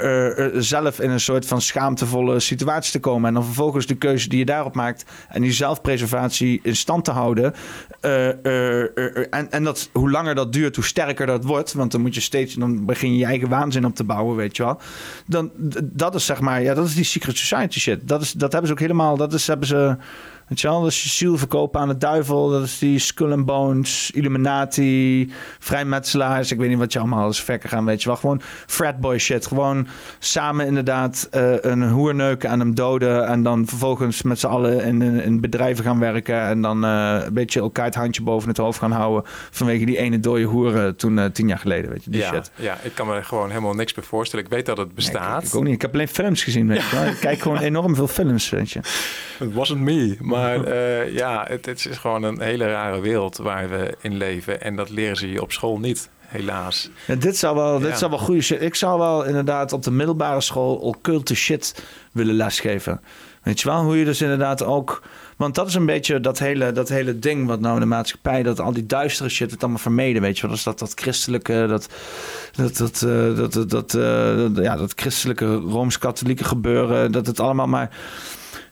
zelf 0.54 1.00
in 1.00 1.10
een 1.10 1.20
soort 1.20 1.46
van 1.46 1.62
schaamtevolle 1.62 2.40
situatie 2.40 2.92
te 2.92 3.00
komen. 3.00 3.28
En 3.28 3.34
dan 3.34 3.46
vervolgens 3.46 3.86
de 3.86 3.96
keuze 3.96 4.30
die 4.30 4.40
je 4.40 4.46
daarop 4.46 4.76
maakt 4.76 5.06
en 5.30 5.42
die 5.42 5.52
zelfpreservatie 5.52 6.60
in 6.64 6.76
stand 6.76 7.06
te 7.06 7.12
houden. 7.12 7.54
en, 8.02 9.52
en 9.52 9.64
dat, 9.64 9.90
hoe 9.92 10.12
langer 10.12 10.36
dat 10.36 10.54
duurt, 10.54 10.76
hoe 10.76 10.86
sterker 10.86 11.26
dat 11.26 11.44
wordt. 11.44 11.74
Want 11.74 11.92
dan 11.92 12.02
moet 12.02 12.16
je 12.16 12.22
steeds, 12.22 12.54
dan 12.54 12.86
begin 12.86 13.12
je 13.12 13.18
je 13.18 13.26
eigen 13.26 13.50
waanzin 13.50 13.86
op 13.86 13.96
te 13.96 14.04
bouwen, 14.04 14.36
weet 14.36 14.58
je 14.58 14.64
wel. 14.64 14.80
Dan, 15.26 15.52
dat 15.84 16.16
is 16.16 16.26
zeg 16.26 16.40
maar, 16.40 16.62
ja, 16.62 16.74
dat 16.74 16.86
is 16.86 16.96
die 16.96 17.04
secret 17.04 17.38
society 17.38 17.80
shit. 17.80 18.08
Dat, 18.08 18.22
is, 18.22 18.32
dat 18.32 18.52
hebben 18.52 18.68
ze 18.68 18.75
ook 18.76 18.82
helemaal, 18.82 19.18
dat 19.18 19.34
is, 19.34 19.48
hebben 19.48 19.68
ze 19.68 19.96
Weet 20.48 20.62
je 20.62 20.68
wel, 20.68 20.82
dat 20.82 20.90
is 20.90 21.04
je 21.04 21.10
ziel 21.10 21.38
verkopen 21.38 21.82
aan 21.82 21.88
de 21.88 21.98
duivel. 21.98 22.50
Dat 22.50 22.64
is 22.64 22.80
die 22.80 23.00
Skull 23.00 23.32
and 23.32 23.46
Bones, 23.46 24.12
Illuminati, 24.12 25.32
vrijmetselaars. 25.60 26.52
Ik 26.52 26.58
weet 26.58 26.70
niet 26.70 26.78
wat 26.78 26.94
je 26.94 27.00
allemaal 27.00 27.30
is 27.30 27.44
verker 27.44 27.70
gaan, 27.70 27.86
weet 27.86 28.02
je 28.02 28.08
wel. 28.08 28.18
Gewoon 28.18 28.42
fratboy 28.68 29.18
shit. 29.18 29.46
Gewoon 29.46 29.88
samen 30.20 30.66
inderdaad 30.66 31.30
uh, 31.34 31.54
een 31.62 31.90
hoerneuken 31.90 32.50
en 32.50 32.60
hem 32.60 32.76
doden. 32.76 33.28
En 33.28 33.44
dan 33.44 33.68
vervolgens 33.68 34.22
met 34.22 34.40
z'n 34.40 34.48
allen 34.48 34.84
in, 34.84 35.02
in, 35.02 35.42
bedrijven 35.42 35.84
gaan 35.84 36.00
werken. 36.00 36.42
En 36.42 36.62
dan 36.62 36.86
uh, 36.86 37.18
een 37.26 37.34
beetje 37.34 37.60
elkaar 37.60 37.86
het 37.86 37.96
handje 37.96 38.24
boven 38.24 38.50
het 38.50 38.58
hoofd 38.58 38.80
gaan 38.80 38.92
houden. 38.92 39.32
Vanwege 39.52 39.86
die 39.86 39.98
ene 39.98 40.20
dode 40.20 40.44
hoeren 40.44 40.96
toen 40.96 41.18
uh, 41.18 41.26
tien 41.26 41.48
jaar 41.48 41.60
geleden, 41.60 41.90
weet 41.90 42.04
je. 42.04 42.10
Die 42.10 42.22
ja, 42.22 42.34
shit. 42.34 42.52
ja, 42.56 42.78
ik 42.84 42.92
kan 42.94 43.08
me 43.08 43.24
gewoon 43.24 43.50
helemaal 43.50 43.74
niks 43.74 43.94
meer 43.94 44.06
voorstellen. 44.06 44.46
Ik 44.46 44.52
weet 44.52 44.66
dat 44.66 44.78
het 44.78 44.94
bestaat. 44.94 45.44
ik, 45.44 45.48
ik, 45.48 45.56
ook 45.56 45.64
niet. 45.64 45.74
Ik 45.74 45.82
heb 45.82 45.94
alleen 45.94 46.08
films 46.08 46.44
gezien, 46.44 46.68
weet 46.68 46.84
je. 46.90 46.98
Ik 47.12 47.18
kijk 47.20 47.40
gewoon 47.40 47.60
enorm 47.60 47.96
veel 47.96 48.08
films, 48.08 48.50
weet 48.50 48.72
je. 48.72 48.80
It 49.46 49.54
wasn't 49.54 49.80
me, 49.80 50.18
maar 50.36 50.68
uh, 50.68 51.14
ja, 51.14 51.46
het, 51.48 51.66
het, 51.66 51.86
is 51.86 51.98
gewoon 51.98 52.24
een 52.24 52.42
hele 52.42 52.68
rare 52.68 53.00
wereld 53.00 53.38
waar 53.38 53.70
we 53.70 53.96
in 54.02 54.18
leven. 54.18 54.62
En 54.62 54.76
dat 54.76 54.90
leren 54.90 55.16
ze 55.16 55.32
je 55.32 55.42
op 55.42 55.52
school 55.52 55.80
niet, 55.80 56.10
helaas. 56.20 56.90
Ja, 57.08 57.16
dit 57.16 57.38
zou 57.38 57.56
wel, 57.56 57.80
dit 57.80 57.98
zou 57.98 58.12
wel 58.12 58.20
goede 58.20 58.42
shit. 58.42 58.62
Ik 58.62 58.76
zou 58.76 59.00
wel 59.00 59.26
inderdaad 59.26 59.74
op 59.74 59.84
de 59.84 59.92
middelbare 59.92 60.42
school 60.42 60.76
occulte 60.76 61.36
shit 61.36 61.84
willen 62.12 62.36
lesgeven. 62.36 63.02
Weet 63.46 63.62
je 63.62 63.70
wel, 63.70 63.84
hoe 63.84 63.98
je 63.98 64.06
dus 64.06 64.22
inderdaad 64.22 64.64
ook... 64.64 65.02
Want 65.38 65.56
dat 65.56 65.68
is 65.68 65.74
een 65.74 65.86
beetje 65.86 66.20
dat 66.20 66.40
hele, 66.40 66.72
dat 66.72 66.90
hele 66.90 67.20
ding 67.20 67.48
wat 67.48 67.60
nou 67.60 67.74
in 67.74 67.80
de 67.80 67.86
maatschappij... 67.86 68.44
dat 68.44 68.60
al 68.60 68.74
die 68.74 68.86
duistere 68.86 69.30
shit 69.30 69.52
het 69.52 69.62
allemaal 69.62 69.80
vermeden, 69.80 70.22
weet 70.22 70.36
je 70.36 70.42
wel. 70.42 70.52
Dus 70.52 70.64
dat, 70.64 70.80
dat 70.80 70.92
christelijke, 70.96 71.66
dat, 71.68 71.90
dat, 72.56 72.78
dat, 72.78 73.02
uh, 73.06 73.36
dat, 73.36 73.54
dat, 73.54 73.70
dat, 73.70 73.94
uh, 73.94 74.64
ja, 74.64 74.76
dat 74.76 74.94
christelijke 74.96 75.56
Rooms-Katholieke 75.56 76.44
gebeuren... 76.44 77.12
dat 77.12 77.28
het 77.28 77.40
allemaal 77.40 77.68
maar 77.68 77.90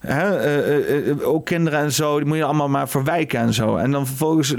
Eh, 0.04 0.46
eh, 0.46 1.10
eh, 1.10 1.28
ook 1.28 1.46
kinderen 1.46 1.80
en 1.80 1.92
zo, 1.92 2.18
die 2.18 2.28
moet 2.28 2.38
je 2.38 2.44
allemaal 2.44 2.70
maar 2.70 2.90
verwijken 2.90 3.40
en 3.40 3.54
zo. 3.54 3.76
En 3.78 3.92
dan 3.92 4.08
vervolgens 4.08 4.54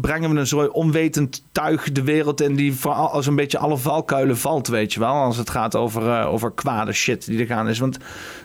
brengen 0.00 0.30
we 0.30 0.40
een 0.40 0.46
soort 0.46 0.70
onwetend 0.70 1.44
tuig 1.52 1.92
de 1.92 2.02
wereld 2.02 2.40
in 2.40 2.54
die 2.54 2.74
voor 2.74 2.92
als 2.92 3.26
een 3.26 3.36
beetje 3.36 3.58
alle 3.58 3.76
valkuilen 3.76 4.38
valt, 4.38 4.68
weet 4.68 4.92
je 4.92 5.00
wel. 5.00 5.12
Als 5.12 5.36
het 5.36 5.50
gaat 5.50 5.76
over, 5.76 6.26
over 6.26 6.52
kwade 6.52 6.92
shit 6.92 7.26
die 7.26 7.40
er 7.40 7.46
gaan 7.46 7.68
is. 7.68 7.78
Want 7.78 7.98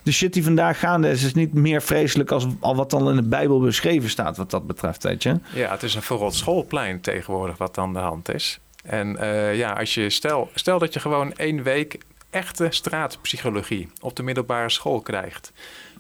de 0.04 0.12
shit 0.12 0.34
die 0.34 0.44
vandaag 0.44 0.80
gaande 0.80 1.10
is, 1.10 1.24
is 1.24 1.34
niet 1.34 1.54
meer 1.54 1.82
vreselijk 1.82 2.32
als 2.32 2.48
al 2.60 2.76
wat 2.76 2.90
dan 2.90 3.10
in 3.10 3.16
de 3.16 3.28
Bijbel 3.28 3.60
beschreven 3.60 4.10
staat, 4.10 4.38
wat 4.38 4.52
dat 4.52 4.68
betreft, 4.68 5.04
weet 5.04 5.24
je. 5.24 5.40
Ja, 5.54 5.72
het 5.72 5.84
is 5.84 5.96
een 5.96 6.02
verrot 6.02 6.36
schoolplein 6.36 7.02
tegenwoordig 7.02 7.58
wat 7.58 7.78
aan 7.78 7.94
de 7.94 8.00
hand 8.00 8.34
is. 8.34 8.60
En 8.84 9.18
ja, 9.54 9.72
als 9.72 9.94
je 9.94 10.10
stel, 10.10 10.50
stel 10.54 10.80
dat 10.80 10.94
je 10.94 11.00
gewoon 11.00 11.34
één 11.34 11.64
week 11.64 11.98
echte 12.34 12.68
straatpsychologie 12.70 13.90
op 14.02 14.16
de 14.16 14.24
middelbare 14.24 14.70
school 14.70 15.00
krijgt. 15.02 15.52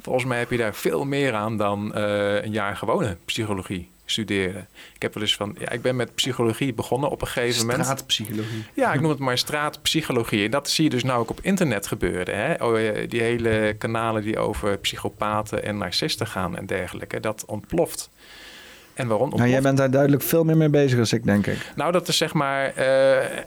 Volgens 0.01 0.25
mij 0.25 0.39
heb 0.39 0.51
je 0.51 0.57
daar 0.57 0.75
veel 0.75 1.05
meer 1.05 1.33
aan 1.33 1.57
dan 1.57 1.91
uh, 1.97 2.43
een 2.43 2.51
jaar 2.51 2.77
gewone 2.77 3.17
psychologie 3.25 3.89
studeren. 4.05 4.67
Ik 4.93 5.01
heb 5.01 5.13
wel 5.13 5.23
eens 5.23 5.35
van, 5.35 5.55
ja, 5.59 5.69
ik 5.69 5.81
ben 5.81 5.95
met 5.95 6.15
psychologie 6.15 6.73
begonnen 6.73 7.09
op 7.09 7.21
een 7.21 7.27
gegeven 7.27 7.65
moment. 7.65 7.83
Straatpsychologie. 7.83 8.63
Ja, 8.73 8.93
ik 8.93 9.01
noem 9.01 9.09
het 9.09 9.19
maar 9.19 9.37
straatpsychologie. 9.37 10.45
En 10.45 10.51
dat 10.51 10.69
zie 10.69 10.83
je 10.83 10.89
dus 10.89 11.03
nou 11.03 11.19
ook 11.19 11.29
op 11.29 11.39
internet 11.41 11.87
gebeuren. 11.87 12.35
Hè? 12.35 12.65
Oh, 12.65 12.79
eh, 12.79 13.09
die 13.09 13.21
hele 13.21 13.75
kanalen 13.77 14.23
die 14.23 14.39
over 14.39 14.77
psychopaten 14.77 15.63
en 15.63 15.77
narcisten 15.77 16.27
gaan 16.27 16.57
en 16.57 16.65
dergelijke. 16.65 17.19
Dat 17.19 17.45
ontploft. 17.45 18.09
En 18.93 19.07
waarom? 19.07 19.23
Ontploft? 19.23 19.43
Nou, 19.43 19.49
jij 19.49 19.61
bent 19.61 19.77
daar 19.77 19.91
duidelijk 19.91 20.23
veel 20.23 20.43
meer 20.43 20.57
mee 20.57 20.69
bezig 20.69 20.99
als 20.99 21.13
ik, 21.13 21.23
denk 21.23 21.47
ik. 21.47 21.71
Nou, 21.75 21.91
dat 21.91 22.07
is 22.07 22.17
zeg 22.17 22.33
maar, 22.33 22.73
uh, 22.77 23.39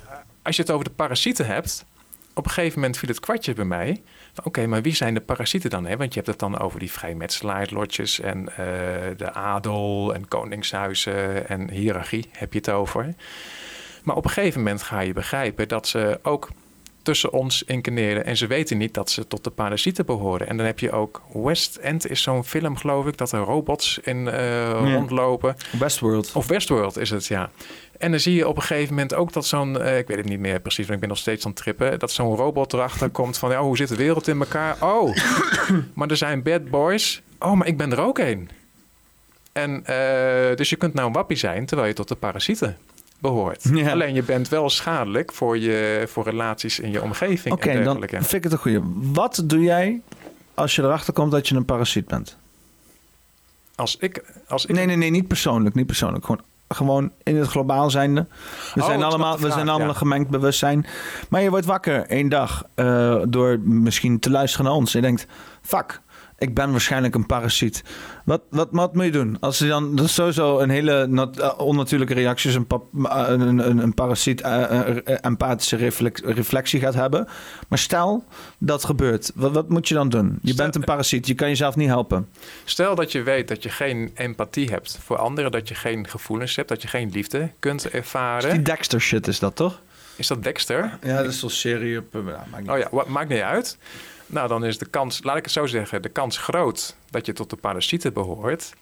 als 0.42 0.56
je 0.56 0.62
het 0.62 0.70
over 0.70 0.84
de 0.84 0.90
parasieten 0.90 1.46
hebt, 1.46 1.84
op 2.36 2.44
een 2.44 2.50
gegeven 2.50 2.80
moment 2.80 2.98
viel 2.98 3.08
het 3.08 3.20
kwartje 3.20 3.52
bij 3.52 3.64
mij. 3.64 4.02
Oké, 4.44 4.66
maar 4.66 4.82
wie 4.82 4.94
zijn 4.94 5.14
de 5.14 5.20
parasieten 5.20 5.70
dan? 5.70 5.86
Hè? 5.86 5.96
Want 5.96 6.14
je 6.14 6.20
hebt 6.20 6.30
het 6.30 6.38
dan 6.38 6.58
over 6.58 6.78
die 6.78 6.90
vrijmetselaarlotjes 6.90 8.20
en 8.20 8.40
uh, 8.40 8.56
de 9.16 9.32
adel 9.32 10.14
en 10.14 10.28
koningshuizen 10.28 11.48
en 11.48 11.70
hiërarchie 11.70 12.28
heb 12.32 12.52
je 12.52 12.58
het 12.58 12.70
over. 12.70 13.14
Maar 14.02 14.16
op 14.16 14.24
een 14.24 14.30
gegeven 14.30 14.62
moment 14.62 14.82
ga 14.82 15.00
je 15.00 15.12
begrijpen 15.12 15.68
dat 15.68 15.88
ze 15.88 16.18
ook 16.22 16.48
tussen 17.06 17.32
ons 17.32 17.62
incarneren. 17.62 18.24
En 18.24 18.36
ze 18.36 18.46
weten 18.46 18.78
niet 18.78 18.94
dat 18.94 19.10
ze 19.10 19.26
tot 19.26 19.44
de 19.44 19.50
parasieten 19.50 20.06
behoren. 20.06 20.46
En 20.48 20.56
dan 20.56 20.66
heb 20.66 20.78
je 20.78 20.92
ook 20.92 21.22
West 21.32 21.76
End 21.76 22.10
is 22.10 22.22
zo'n 22.22 22.44
film, 22.44 22.76
geloof 22.76 23.06
ik, 23.06 23.16
dat 23.16 23.32
er 23.32 23.38
robots 23.38 23.98
in 23.98 24.16
uh, 24.16 24.70
rondlopen. 24.70 25.56
Westworld. 25.78 26.32
Of 26.34 26.46
Westworld 26.46 26.98
is 26.98 27.10
het, 27.10 27.26
ja. 27.26 27.50
En 27.98 28.10
dan 28.10 28.20
zie 28.20 28.34
je 28.34 28.48
op 28.48 28.56
een 28.56 28.62
gegeven 28.62 28.94
moment 28.94 29.14
ook 29.14 29.32
dat 29.32 29.46
zo'n, 29.46 29.76
uh, 29.76 29.98
ik 29.98 30.06
weet 30.06 30.16
het 30.16 30.28
niet 30.28 30.38
meer 30.40 30.60
precies, 30.60 30.86
want 30.86 30.94
ik 30.94 31.00
ben 31.00 31.08
nog 31.08 31.18
steeds 31.18 31.44
aan 31.44 31.50
het 31.50 31.60
trippen, 31.60 31.98
dat 31.98 32.10
zo'n 32.10 32.36
robot 32.36 32.72
erachter 32.72 33.08
komt 33.08 33.38
van, 33.38 33.50
ja, 33.50 33.60
hoe 33.60 33.76
zit 33.76 33.88
de 33.88 33.96
wereld 33.96 34.28
in 34.28 34.40
elkaar? 34.40 34.76
Oh, 34.80 35.16
maar 35.94 36.08
er 36.08 36.16
zijn 36.16 36.42
bad 36.42 36.70
boys. 36.70 37.22
Oh, 37.38 37.52
maar 37.52 37.66
ik 37.66 37.76
ben 37.76 37.92
er 37.92 38.00
ook 38.00 38.18
een. 38.18 38.50
En 39.52 39.70
uh, 39.70 40.56
dus 40.56 40.70
je 40.70 40.76
kunt 40.76 40.94
nou 40.94 41.06
een 41.06 41.12
wappie 41.12 41.36
zijn 41.36 41.66
terwijl 41.66 41.88
je 41.88 41.94
tot 41.94 42.08
de 42.08 42.14
parasieten 42.14 42.76
behoort. 43.18 43.68
Ja. 43.72 43.90
Alleen 43.90 44.14
je 44.14 44.22
bent 44.22 44.48
wel 44.48 44.70
schadelijk 44.70 45.32
voor, 45.32 45.58
je, 45.58 46.04
voor 46.08 46.24
relaties 46.24 46.78
in 46.78 46.90
je 46.90 47.02
omgeving. 47.02 47.54
Oké, 47.54 47.68
okay, 47.68 47.82
dan 47.82 48.00
vind 48.08 48.32
ik 48.32 48.42
het 48.42 48.52
een 48.52 48.58
goede. 48.58 48.82
Wat 49.12 49.42
doe 49.44 49.62
jij 49.62 50.00
als 50.54 50.74
je 50.74 50.82
erachter 50.82 51.12
komt 51.12 51.30
dat 51.30 51.48
je 51.48 51.54
een 51.54 51.64
parasiet 51.64 52.06
bent? 52.06 52.36
Als 53.74 53.96
ik, 53.96 54.24
als 54.48 54.66
ik... 54.66 54.74
Nee, 54.74 54.86
nee, 54.86 54.96
nee, 54.96 55.10
niet 55.10 55.28
persoonlijk. 55.28 55.74
Niet 55.74 55.86
persoonlijk. 55.86 56.24
Gewoon 56.24 56.42
gewoon 56.68 57.12
in 57.22 57.36
het 57.36 57.48
globaal 57.48 57.90
zijnde. 57.90 58.26
We 58.74 58.80
oh, 58.80 58.86
zijn 58.86 59.02
allemaal, 59.02 59.38
we 59.38 59.50
zijn 59.50 59.68
allemaal 59.68 59.88
een 59.88 59.96
gemengd 59.96 60.30
bewustzijn. 60.30 60.86
Maar 61.28 61.42
je 61.42 61.50
wordt 61.50 61.66
wakker 61.66 62.06
één 62.06 62.28
dag 62.28 62.64
uh, 62.76 63.16
door 63.28 63.58
misschien 63.60 64.18
te 64.18 64.30
luisteren 64.30 64.66
naar 64.66 64.74
ons. 64.74 64.94
En 64.94 65.00
je 65.00 65.06
denkt, 65.06 65.26
fuck, 65.62 66.00
ik 66.38 66.54
ben 66.54 66.70
waarschijnlijk 66.70 67.14
een 67.14 67.26
parasiet. 67.26 67.84
Wat, 68.24 68.42
wat, 68.50 68.68
wat 68.70 68.94
moet 68.94 69.04
je 69.04 69.10
doen? 69.10 69.40
Als 69.40 69.58
je 69.58 69.66
dan 69.66 69.96
dat 69.96 70.04
is 70.04 70.14
sowieso 70.14 70.58
een 70.58 70.70
hele 70.70 71.06
nat, 71.06 71.38
uh, 71.38 71.58
onnatuurlijke 71.58 72.14
reactie, 72.14 72.54
een, 72.54 72.66
pap, 72.66 72.86
een, 72.92 73.40
een, 73.40 73.78
een, 73.78 73.94
parasiet 73.94 74.40
uh, 74.40 74.98
empathische 75.20 75.76
reflex, 75.76 76.20
reflectie 76.20 76.80
gaat 76.80 76.94
hebben. 76.94 77.28
Maar 77.68 77.78
stel 77.78 78.24
dat 78.58 78.84
gebeurt, 78.84 79.32
wat, 79.34 79.52
wat 79.52 79.68
moet 79.68 79.88
je 79.88 79.94
dan 79.94 80.08
doen? 80.08 80.38
Je 80.42 80.54
bent 80.54 80.74
een 80.74 80.84
parasiet, 80.84 81.26
je 81.26 81.34
kan 81.34 81.48
jezelf 81.48 81.76
niet 81.76 81.88
helpen. 81.88 82.28
Stel 82.64 82.94
dat 82.94 83.12
je 83.12 83.22
weet 83.22 83.48
dat 83.48 83.62
je 83.62 83.68
geen 83.68 84.10
empathie 84.14 84.70
hebt 84.70 84.98
voor 85.02 85.16
anderen, 85.16 85.50
dat 85.50 85.68
je 85.68 85.74
geen 85.74 86.08
gevoelens 86.08 86.56
hebt, 86.56 86.68
dat 86.68 86.82
je 86.82 86.88
geen 86.88 87.10
liefde 87.10 87.50
kunt 87.58 87.90
ervaren. 87.90 88.50
Die 88.50 88.62
Dexter 88.62 89.00
shit 89.00 89.26
is 89.26 89.38
dat 89.38 89.56
toch? 89.56 89.80
Is 90.16 90.26
dat 90.26 90.42
Dexter? 90.42 90.98
Ja, 91.02 91.16
dat 91.16 91.32
is 91.32 91.38
zo'n 91.38 91.50
serie 91.50 91.98
op. 91.98 92.22
maakt 92.50 92.68
oh 92.68 92.78
ja, 92.78 93.04
maakt 93.06 93.28
niet 93.28 93.40
uit. 93.40 93.78
Nou, 94.26 94.48
dan 94.48 94.64
is 94.64 94.78
de 94.78 94.86
kans, 94.86 95.22
laat 95.22 95.36
ik 95.36 95.42
het 95.42 95.52
zo 95.52 95.66
zeggen, 95.66 96.02
de 96.02 96.08
kans 96.08 96.38
groot 96.38 96.96
dat 97.10 97.26
je 97.26 97.32
tot 97.32 97.50
de 97.50 97.56
parasieten 97.56 98.12
behoort. 98.12 98.72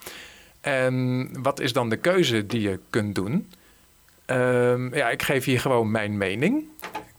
En 0.61 1.29
wat 1.43 1.61
is 1.61 1.73
dan 1.73 1.89
de 1.89 1.97
keuze 1.97 2.47
die 2.47 2.61
je 2.61 2.81
kunt 2.91 3.15
doen? 3.15 3.51
Um, 4.27 4.95
ja, 4.95 5.11
ik 5.11 5.23
geef 5.23 5.45
hier 5.45 5.61
gewoon 5.61 5.91
mijn 5.91 6.19
mening. 6.19 6.65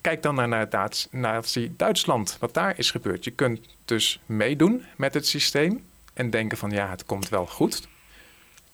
Kijk 0.02 0.24
dan 0.24 0.36
naar, 0.36 0.90
Nazi-Duitsland, 1.12 2.38
wat 2.40 2.54
daar 2.54 2.78
is 2.78 2.92
gebeurd. 2.92 3.24
Je 3.24 3.32
kunt 3.32 3.60
dus 3.86 4.20
meedoen 4.26 4.84
met 4.98 5.14
het 5.14 5.28
systeem 5.28 5.84
en 6.14 6.30
denken 6.30 6.58
van 6.58 6.70
ja, 6.70 6.90
het 6.90 7.06
komt 7.06 7.30
wel 7.30 7.46
goed. 7.46 7.88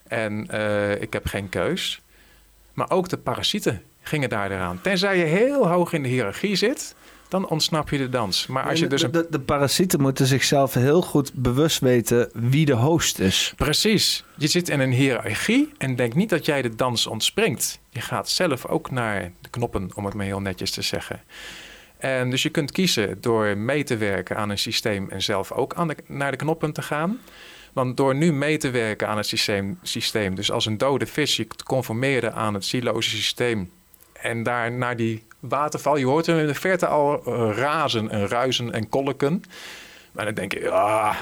En 0.08 0.48
uh, 0.52 1.02
ik 1.02 1.14
heb 1.14 1.28
geen 1.28 1.50
keus. 1.50 2.02
Maar 2.74 2.90
ook 2.90 3.10
de 3.10 3.18
parasieten 3.18 3.84
gingen 4.02 4.30
daar 4.30 4.52
eraan. 4.52 4.82
Tenzij 4.82 5.18
je 5.18 5.24
heel 5.24 5.68
hoog 5.68 5.94
in 5.94 6.04
de 6.04 6.10
hiërarchie 6.10 6.56
zit, 6.56 6.96
dan 7.32 7.48
ontsnap 7.48 7.90
je 7.90 7.98
de 7.98 8.10
dans. 8.10 8.48
Maar 8.48 8.64
als 8.64 8.80
je 8.80 8.88
dus 8.88 9.02
de, 9.02 9.28
de, 9.30 9.40
parasieten 9.40 10.02
moeten 10.02 10.26
zichzelf 10.26 10.74
heel 10.74 11.02
goed 11.02 11.34
bewust 11.34 11.80
weten 11.80 12.30
wie 12.34 12.66
de 12.66 12.74
host 12.74 13.20
is. 13.20 13.54
Precies. 13.56 14.24
Je 14.38 14.48
zit 14.48 14.70
in 14.70 14.80
een 14.80 14.92
hiërarchie 14.92 15.72
en 15.78 15.96
denk 15.96 16.14
niet 16.14 16.30
dat 16.30 16.46
jij 16.46 16.62
de 16.62 16.76
dans 16.76 17.08
ontspringt. 17.08 17.80
Je 17.90 18.02
gaat 18.02 18.30
zelf 18.30 18.66
ook 18.66 18.92
naar 18.92 19.32
de 19.42 19.50
knoppen, 19.50 19.92
om 19.96 20.06
het 20.06 20.14
maar 20.14 20.26
heel 20.26 20.42
netjes 20.42 20.72
te 20.72 20.82
zeggen. 20.82 21.22
En 21.98 22.30
dus 22.30 22.44
je 22.44 22.50
kunt 22.50 22.72
kiezen 22.72 23.22
door 23.22 23.58
mee 23.58 23.84
te 23.84 23.98
werken 23.98 24.38
aan 24.38 24.50
een 24.50 24.58
systeem 24.58 25.10
en 25.10 25.22
zelf 25.22 25.52
ook 25.52 25.74
aan 25.74 25.88
de, 25.88 25.96
naar 26.08 26.32
de 26.32 26.38
knoppen 26.38 26.74
te 26.74 26.82
gaan. 26.82 27.20
Want 27.74 27.98
door 27.98 28.16
nu 28.16 28.34
mee 28.34 28.58
te 28.58 28.70
werken 28.70 29.08
aan 29.08 29.18
het 29.18 29.28
systeem, 29.28 29.80
systeem 29.82 30.36
dus 30.36 30.52
als 30.52 30.66
een 30.66 30.78
dode 30.78 31.06
vis 31.06 31.36
je 31.36 31.48
te 31.48 31.64
conformeren 31.64 32.34
aan 32.34 32.54
het 32.54 32.66
siloze 32.66 33.10
systeem 33.10 33.72
en 34.14 34.44
daar 34.44 34.72
naar 34.72 34.96
die 34.96 35.24
waterval. 35.42 35.96
Je 35.96 36.06
hoort 36.06 36.26
hem 36.26 36.38
in 36.38 36.48
de 36.48 36.56
verte 36.56 36.88
al 36.88 37.24
eh, 37.26 37.58
razen 37.58 38.10
en 38.10 38.28
ruizen 38.28 38.72
en 38.72 38.90
kolken. 38.90 39.44
Maar 40.12 40.26
dan 40.26 40.34
denk 40.34 40.54
je, 40.54 40.60
ja, 40.60 41.16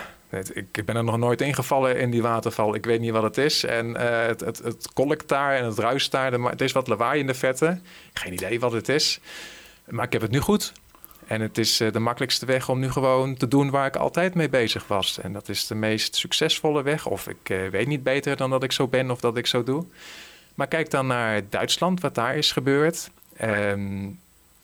ik 0.54 0.86
ben 0.86 0.96
er 0.96 1.04
nog 1.04 1.18
nooit 1.18 1.42
ingevallen 1.42 2.00
in 2.00 2.12
die 2.12 2.22
waterval. 2.22 2.76
Ik 2.76 2.86
weet 2.86 3.00
niet 3.00 3.12
wat 3.12 3.24
het 3.24 3.38
is. 3.38 3.64
En 3.64 3.90
uh, 3.90 4.26
het, 4.26 4.40
het, 4.40 4.58
het 4.58 4.94
kolkt 4.94 5.28
daar 5.28 5.56
en 5.56 5.66
het 5.66 5.78
ruist 5.78 6.12
daar. 6.12 6.32
Het 6.32 6.62
is 6.62 6.72
wat 6.72 6.88
lawaai 6.88 7.20
in 7.20 7.28
de 7.28 7.34
vette. 7.34 7.80
Geen 8.14 8.34
idee 8.34 8.60
wat 8.60 8.72
het 8.72 8.90
is. 8.90 9.20
Maar 9.88 10.06
ik 10.06 10.14
heb 10.14 10.22
het 10.22 10.32
nu 10.32 10.40
goed. 10.40 10.74
En 11.28 11.42
het 11.42 11.58
is 11.58 11.80
eh, 11.80 11.92
de 11.92 12.00
makkelijkste 12.00 12.46
weg 12.46 12.70
om 12.70 12.80
nu 12.80 12.92
gewoon 12.92 13.36
te 13.36 13.48
doen 13.48 13.70
waar 13.70 13.86
ik 13.86 13.96
altijd 13.96 14.34
mee 14.34 14.50
bezig 14.50 14.88
was. 14.88 15.20
En 15.20 15.34
dat 15.34 15.50
is 15.50 15.68
de 15.68 15.76
meest 15.76 16.16
succesvolle 16.16 16.84
weg. 16.84 17.06
Of 17.06 17.28
ik 17.28 17.70
weet 17.72 17.88
niet 17.88 18.04
beter 18.04 18.38
dan 18.38 18.50
dat 18.50 18.64
ik 18.64 18.72
zo 18.72 18.88
ben 18.88 19.12
of 19.12 19.20
dat 19.20 19.38
ik 19.38 19.48
zo 19.48 19.64
doe. 19.64 19.86
Maar 20.56 20.68
kijk 20.68 20.90
dan 20.90 21.08
naar 21.08 21.42
Duitsland, 21.50 22.02
wat 22.02 22.16
daar 22.16 22.36
is 22.36 22.52
gebeurd. 22.52 23.10
Um, 23.44 24.20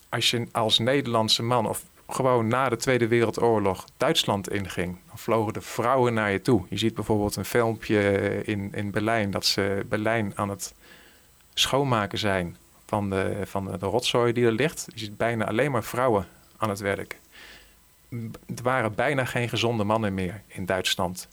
als 0.10 0.32
je 0.32 0.48
als 0.52 0.80
Nederlandse 0.80 1.44
man 1.44 1.68
of 1.68 1.84
gewoon 2.08 2.48
na 2.48 2.70
de 2.70 2.76
Tweede 2.76 3.08
Wereldoorlog 3.08 3.86
Duitsland 3.98 4.52
inging, 4.52 4.98
dan 5.08 5.18
vlogen 5.18 5.54
de 5.54 5.62
vrouwen 5.62 6.14
naar 6.14 6.32
je 6.32 6.42
toe. 6.42 6.66
Je 6.70 6.78
ziet 6.78 6.94
bijvoorbeeld 6.94 7.36
een 7.36 7.46
filmpje 7.46 8.12
in, 8.44 8.74
in 8.74 8.92
Berlijn 8.92 9.32
dat 9.32 9.46
ze 9.46 9.86
Berlijn 9.90 10.32
aan 10.36 10.50
het 10.50 10.74
schoonmaken 11.54 12.18
zijn 12.18 12.58
van 12.86 13.10
de, 13.10 13.42
van 13.46 13.66
de, 13.66 13.78
de 13.78 13.86
rotzooi 13.86 14.34
die 14.34 14.46
er 14.46 14.52
ligt. 14.52 14.88
Je 14.94 15.00
ziet 15.00 15.18
bijna 15.18 15.48
alleen 15.48 15.72
maar 15.72 15.84
vrouwen 15.84 16.28
aan 16.58 16.70
het 16.70 16.80
werk. 16.80 17.20
Er 18.56 18.64
waren 18.64 18.96
bijna 18.96 19.26
geen 19.26 19.50
gezonde 19.50 19.84
mannen 19.84 20.14
meer 20.14 20.42
in 20.48 20.66
Duitsland. 20.66 21.28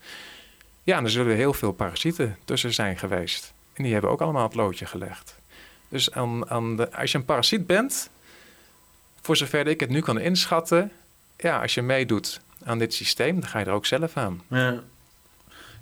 Ja, 0.83 0.97
en 0.97 1.05
er 1.05 1.11
zullen 1.11 1.37
heel 1.37 1.53
veel 1.53 1.73
parasieten 1.73 2.39
tussen 2.45 2.75
zijn 2.75 2.99
geweest. 2.99 3.53
En 3.73 3.83
die 3.83 3.93
hebben 3.93 4.11
ook 4.11 4.21
allemaal 4.21 4.43
het 4.43 4.55
loodje 4.55 4.87
gelegd. 4.87 5.41
Dus 5.93 6.13
aan, 6.13 6.51
aan 6.51 6.77
de, 6.77 6.93
als 6.93 7.13
je 7.13 7.19
een 7.19 7.25
parasiet 7.25 7.67
bent, 7.67 8.11
voor 9.21 9.37
zover 9.37 9.67
ik 9.67 9.81
het 9.81 9.91
nu 9.91 10.01
kan 10.01 10.19
inschatten, 10.21 10.93
ja, 11.37 11.61
als 11.61 11.75
je 11.75 11.83
meedoet 11.83 12.41
aan 12.65 12.79
dit 12.79 12.95
systeem, 12.95 13.41
dan 13.41 13.49
ga 13.49 13.59
je 13.59 13.65
er 13.65 13.73
ook 13.73 13.87
zelf 13.87 14.17
aan. 14.17 14.43
Ja. 14.49 14.83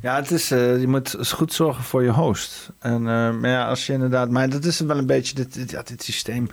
Ja, 0.03 0.17
het 0.17 0.31
is, 0.31 0.53
uh, 0.53 0.81
je 0.81 0.89
moet 0.89 1.17
goed 1.29 1.53
zorgen 1.53 1.85
voor 1.85 2.03
je 2.03 2.11
host. 2.11 2.69
En 2.79 3.01
uh, 3.01 3.31
maar 3.31 3.51
ja, 3.51 3.69
als 3.69 3.87
je 3.87 3.93
inderdaad, 3.93 4.31
maar 4.31 4.49
dat 4.49 4.65
is 4.65 4.81
wel 4.81 4.99
een 4.99 5.07
beetje 5.07 5.35
dit, 5.35 5.69
dit, 5.89 6.03
systeem. 6.03 6.51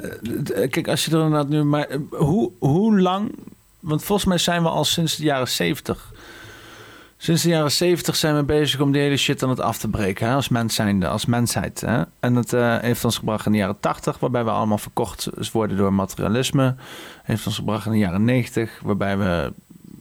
Uh, 0.00 0.68
kijk, 0.70 0.88
als 0.88 1.04
je 1.04 1.10
er 1.10 1.22
inderdaad 1.22 1.48
nu, 1.48 1.64
maar 1.64 1.96
hoe, 2.10 2.52
hoe 2.58 3.00
lang? 3.00 3.34
Want 3.80 4.04
volgens 4.04 4.28
mij 4.28 4.38
zijn 4.38 4.62
we 4.62 4.68
al 4.68 4.84
sinds 4.84 5.16
de 5.16 5.22
jaren 5.22 5.48
zeventig 5.48 6.11
Sinds 7.22 7.42
de 7.42 7.48
jaren 7.48 7.72
zeventig 7.72 8.16
zijn 8.16 8.36
we 8.36 8.42
bezig 8.42 8.80
om 8.80 8.92
die 8.92 9.00
hele 9.00 9.16
shit 9.16 9.42
aan 9.42 9.48
het 9.48 9.60
af 9.60 9.78
te 9.78 9.88
breken. 9.88 10.26
Hè? 10.26 10.34
Als 10.34 10.48
mens 10.48 10.74
zijnde, 10.74 11.08
als 11.08 11.26
mensheid. 11.26 11.80
Hè? 11.80 12.02
En 12.20 12.34
dat 12.34 12.52
uh, 12.52 12.78
heeft 12.78 13.04
ons 13.04 13.18
gebracht 13.18 13.46
in 13.46 13.52
de 13.52 13.58
jaren 13.58 13.80
tachtig, 13.80 14.18
waarbij 14.18 14.44
we 14.44 14.50
allemaal 14.50 14.78
verkocht 14.78 15.28
worden 15.52 15.76
door 15.76 15.92
materialisme. 15.92 16.74
Heeft 17.22 17.46
ons 17.46 17.56
gebracht 17.56 17.86
in 17.86 17.92
de 17.92 17.98
jaren 17.98 18.24
negentig, 18.24 18.80
waarbij 18.82 19.18
we, 19.18 19.52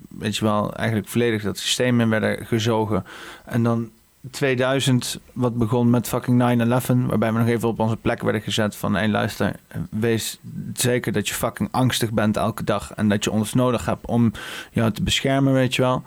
weet 0.10 0.38
je 0.38 0.46
wel, 0.46 0.74
eigenlijk 0.74 1.08
volledig 1.08 1.44
dat 1.44 1.58
systeem 1.58 2.01
in 2.01 2.10
werden 2.10 2.46
gezogen. 2.46 3.06
En 3.46 3.63
dan 3.63 3.90
2000, 4.30 5.20
wat 5.34 5.58
begon 5.58 5.90
met 5.90 6.08
fucking 6.08 6.40
9-11, 6.40 7.08
waarbij 7.08 7.34
we 7.34 7.40
nog 7.40 7.48
even 7.48 7.68
op 7.68 7.80
onze 7.80 7.98
plek 7.98 8.22
werden 8.22 8.42
gezet 8.42 8.76
van, 8.76 8.96
hé 8.96 9.08
luister, 9.08 9.56
wees 9.90 10.40
zeker 10.74 11.12
dat 11.12 11.28
je 11.28 11.34
fucking 11.34 11.70
angstig 11.72 12.12
bent 12.12 12.38
elke 12.38 12.64
dag 12.64 12.94
en 12.94 13.10
dat 13.10 13.24
je 13.24 13.32
ons 13.32 13.54
nodig 13.54 13.86
hebt 13.86 14.06
om 14.06 14.32
jou 14.72 14.92
te 14.92 15.04
beschermen, 15.04 15.54
weet 15.54 15.76
je 15.76 15.82
wel. 15.82 16.04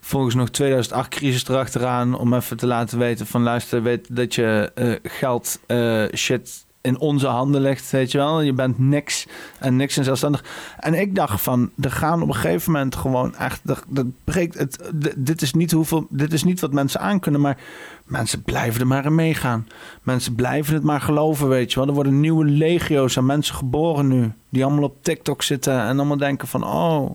Volgens 0.00 0.34
nog 0.34 0.48
2008 0.48 1.08
crisis 1.08 1.48
erachteraan 1.48 2.18
om 2.18 2.34
even 2.34 2.56
te 2.56 2.66
laten 2.66 2.98
weten 2.98 3.26
van, 3.26 3.42
luister, 3.42 3.82
weet 3.82 4.16
dat 4.16 4.34
je 4.34 4.72
uh, 4.74 4.94
geld 5.02 5.60
uh, 5.66 6.04
shit 6.14 6.66
in 6.80 6.98
onze 6.98 7.26
handen 7.26 7.60
ligt, 7.60 7.90
weet 7.90 8.12
je 8.12 8.18
wel. 8.18 8.40
Je 8.40 8.52
bent 8.52 8.78
niks 8.78 9.26
en 9.58 9.76
niks 9.76 9.96
en 9.96 10.04
zelfstandig. 10.04 10.44
En 10.78 10.94
ik 10.94 11.14
dacht 11.14 11.40
van, 11.40 11.70
er 11.80 11.90
gaan 11.90 12.22
op 12.22 12.28
een 12.28 12.34
gegeven 12.34 12.72
moment 12.72 12.96
gewoon 12.96 13.36
echt, 13.36 13.60
dat, 13.64 13.84
dat 13.88 14.06
breekt 14.24 14.58
het. 14.58 14.92
Dit 15.16 15.42
is 15.42 15.52
niet 15.52 15.70
hoeveel, 15.70 16.06
dit 16.10 16.32
is 16.32 16.44
niet 16.44 16.60
wat 16.60 16.72
mensen 16.72 17.00
aankunnen, 17.00 17.40
maar 17.40 17.58
mensen 18.04 18.42
blijven 18.42 18.80
er 18.80 18.86
maar 18.86 19.04
in 19.04 19.14
meegaan. 19.14 19.66
Mensen 20.02 20.34
blijven 20.34 20.74
het 20.74 20.82
maar 20.82 21.00
geloven, 21.00 21.48
weet 21.48 21.72
je 21.72 21.78
wel. 21.78 21.88
Er 21.88 21.94
worden 21.94 22.20
nieuwe 22.20 22.44
legio's 22.44 23.18
aan 23.18 23.26
mensen 23.26 23.54
geboren 23.54 24.08
nu, 24.08 24.32
die 24.48 24.64
allemaal 24.64 24.84
op 24.84 24.96
TikTok 25.02 25.42
zitten 25.42 25.80
en 25.80 25.96
allemaal 25.96 26.16
denken 26.16 26.48
van, 26.48 26.64
oh, 26.64 27.10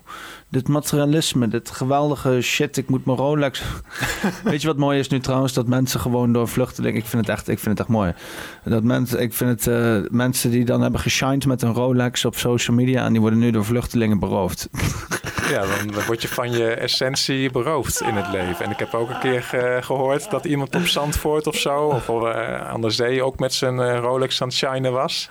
dit 0.50 0.68
materialisme, 0.68 1.48
dit 1.48 1.70
geweldige 1.70 2.42
shit, 2.42 2.78
ik 2.78 2.90
moet 2.90 3.06
mijn 3.06 3.18
Rolex. 3.18 3.62
Weet 4.44 4.62
je 4.62 4.68
wat 4.68 4.78
mooi 4.78 5.00
is 5.00 5.10
nu 5.10 5.20
trouwens? 5.20 5.54
Dat 5.54 5.68
mensen 5.68 6.00
gewoon 6.00 6.34
door 6.34 6.48
vluchtelingen, 6.48 7.00
ik 7.00 7.06
vind 7.06 7.28
het 7.28 7.36
echt, 7.36 7.48
ik 7.48 7.60
vind 7.60 7.78
het 7.78 7.80
echt 7.80 7.98
mooi. 7.98 8.14
Dat 8.64 8.84
mensen, 8.84 9.22
ik 9.22 9.34
vind 9.34 9.50
het, 9.50 9.68
uh, 9.68 10.10
mensen 10.10 10.52
die 10.52 10.66
dan 10.66 10.82
hebben 10.82 11.00
geshined 11.00 11.46
met 11.46 11.62
een 11.62 11.74
Rolex 11.74 12.26
op 12.26 12.36
social 12.38 12.76
media 12.76 13.06
en 13.06 13.12
die 13.12 13.22
worden 13.22 13.40
nu 13.40 13.52
door 13.52 13.66
vluchtelingen 13.66 14.20
beroofd. 14.20 14.70
Ja, 15.50 15.62
dan 15.62 16.06
word 16.06 16.22
je 16.22 16.28
van 16.28 16.52
je 16.52 16.74
essentie 16.74 17.52
beroofd 17.52 18.02
in 18.02 18.16
het 18.16 18.32
leven. 18.32 18.66
En 18.66 18.72
ik 18.72 18.80
heb 18.80 18.94
ook 18.94 19.10
een 19.10 19.20
keer 19.20 19.44
gehoord 19.84 20.30
dat 20.30 20.46
iemand 20.46 20.76
op 20.76 20.86
Zandvoort 20.86 21.48
of 21.48 21.56
zo, 21.56 21.80
of 21.80 22.10
uh, 22.10 22.70
aan 22.70 22.82
de 22.82 22.90
zee 22.90 23.24
ook 23.24 23.40
met 23.40 23.54
zijn 23.54 23.76
uh, 23.76 24.00
Rolex 24.00 24.42
aan 24.42 24.48
het 24.48 24.58
shinen 24.58 24.92
was. 24.92 25.30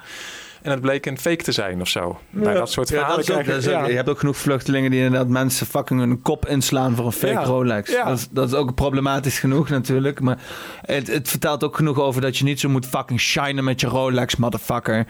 En 0.63 0.71
het 0.71 0.81
bleek 0.81 1.07
een 1.07 1.19
fake 1.19 1.43
te 1.43 1.53
zijn 1.53 1.81
of 1.81 1.89
zo. 1.89 2.19
Nou, 2.31 2.55
dat 2.55 2.71
soort 2.71 2.89
verhalen 2.89 3.25
ja, 3.27 3.43
dat 3.43 3.65
ja. 3.65 3.87
Je 3.87 3.95
hebt 3.95 4.09
ook 4.09 4.19
genoeg 4.19 4.37
vluchtelingen 4.37 4.91
die 4.91 5.01
inderdaad 5.01 5.29
mensen 5.29 5.67
fucking 5.67 6.01
hun 6.01 6.23
kop 6.23 6.49
inslaan 6.49 6.95
voor 6.95 7.07
een 7.07 7.13
fake 7.13 7.45
Rolex. 7.45 7.95
Dat 8.05 8.19
is, 8.19 8.29
dat, 8.31 8.49
is, 8.49 8.55
ook 8.55 8.75
problematisch 8.75 9.39
genoeg 9.39 9.69
natuurlijk. 9.69 10.21
Maar 10.21 10.39
het, 10.81 11.07
het 11.07 11.29
vertelt 11.29 11.65
ook 11.65 11.77
genoeg 11.77 12.01
over 12.01 12.21
dat 12.21 12.37
je 12.37 12.45
niet 12.45 12.61
zo 12.61 12.69
moet 12.69 12.87
fucking 12.87 13.21
shinen 13.21 13.65
met 13.65 13.81
je 13.81 13.87
Rolex, 13.87 14.37
motherfucker. 14.37 15.07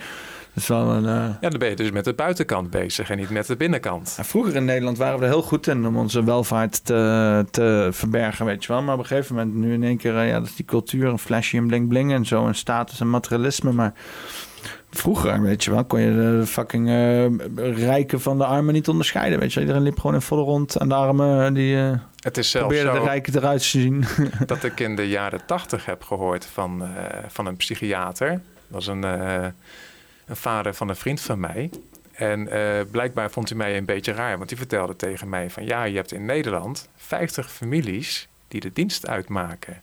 Dat 0.55 0.63
is 0.63 0.69
wel 0.69 0.91
een, 0.91 1.05
uh... 1.05 1.35
Ja, 1.41 1.49
dan 1.49 1.59
ben 1.59 1.69
je 1.69 1.77
dus 1.77 1.91
met 1.91 2.05
de 2.05 2.15
buitenkant 2.15 2.71
bezig 2.71 3.11
en 3.11 3.17
niet 3.17 3.31
met 3.31 3.47
de 3.47 3.57
binnenkant. 3.57 4.19
vroeger 4.21 4.55
in 4.55 4.65
Nederland 4.65 4.99
waren 4.99 5.19
we 5.19 5.25
er 5.25 5.31
heel 5.31 5.43
goed 5.43 5.67
in 5.67 5.87
om 5.87 5.97
onze 5.97 6.25
welvaart 6.25 6.85
te, 6.85 7.45
te 7.51 7.89
verbergen, 7.93 8.47
weet 8.47 8.65
je 8.65 8.73
wel. 8.73 8.83
Maar 8.83 8.95
op 8.95 9.01
een 9.01 9.07
gegeven 9.07 9.35
moment 9.35 9.55
nu 9.55 9.73
in 9.73 9.85
één 9.85 9.97
keer, 9.97 10.15
uh, 10.15 10.29
ja, 10.29 10.39
dat 10.39 10.49
is 10.49 10.57
die 10.57 10.65
cultuur, 10.65 11.07
een 11.07 11.19
flashy 11.19 11.57
en 11.57 11.67
bling 11.67 11.89
bling 11.89 12.13
en 12.13 12.27
zo, 12.27 12.47
en 12.47 12.55
status 12.55 13.01
en 13.01 13.11
materialisme. 13.11 13.73
Maar 13.73 13.93
Vroeger, 14.95 15.41
weet 15.41 15.65
je 15.65 15.71
wel, 15.71 15.85
kon 15.85 16.01
je 16.01 16.15
de 16.15 16.47
fucking 16.47 16.89
uh, 16.89 17.77
rijken 17.77 18.21
van 18.21 18.39
de 18.39 18.45
armen 18.45 18.75
niet 18.75 18.89
onderscheiden. 18.89 19.39
Weet 19.39 19.53
je, 19.53 19.61
iedereen 19.61 19.83
liep 19.83 19.99
gewoon 19.99 20.15
in 20.15 20.21
volle 20.21 20.43
rond 20.43 20.79
aan 20.79 20.89
de 20.89 20.95
armen. 20.95 21.55
Die 21.55 21.77
uh, 21.77 21.93
het 22.21 22.39
is 22.39 22.51
probeerde 22.51 22.93
de 22.93 22.99
rijken 22.99 23.37
eruit 23.37 23.61
te 23.61 23.67
zien. 23.67 24.05
dat 24.47 24.65
ik 24.65 24.81
in 24.81 24.97
de 24.97 25.09
jaren 25.09 25.47
tachtig 25.47 25.85
heb 25.85 26.03
gehoord 26.03 26.47
van, 26.47 26.83
uh, 26.83 26.89
van 27.29 27.47
een 27.47 27.57
psychiater. 27.57 28.31
Dat 28.31 28.41
was 28.69 28.87
een, 28.87 29.03
een 29.03 29.53
vader 30.27 30.75
van 30.75 30.89
een 30.89 30.97
vriend 30.97 31.21
van 31.21 31.41
mij. 31.41 31.71
En 32.13 32.49
blijkbaar 32.91 33.31
vond 33.31 33.49
hij 33.49 33.59
mij 33.59 33.77
een 33.77 33.85
beetje 33.85 34.13
raar, 34.13 34.39
want 34.39 34.51
hij 34.51 34.59
vertelde 34.59 34.97
tegen 34.97 35.29
mij 35.29 35.51
van 35.51 35.65
ja, 35.65 35.85
je 35.85 35.97
hebt 35.97 36.13
in 36.13 36.25
Nederland 36.25 36.89
50 36.97 37.53
families 37.53 38.29
die 38.49 38.61
de 38.61 38.73
dienst 38.73 39.07
uitmaken. 39.07 39.81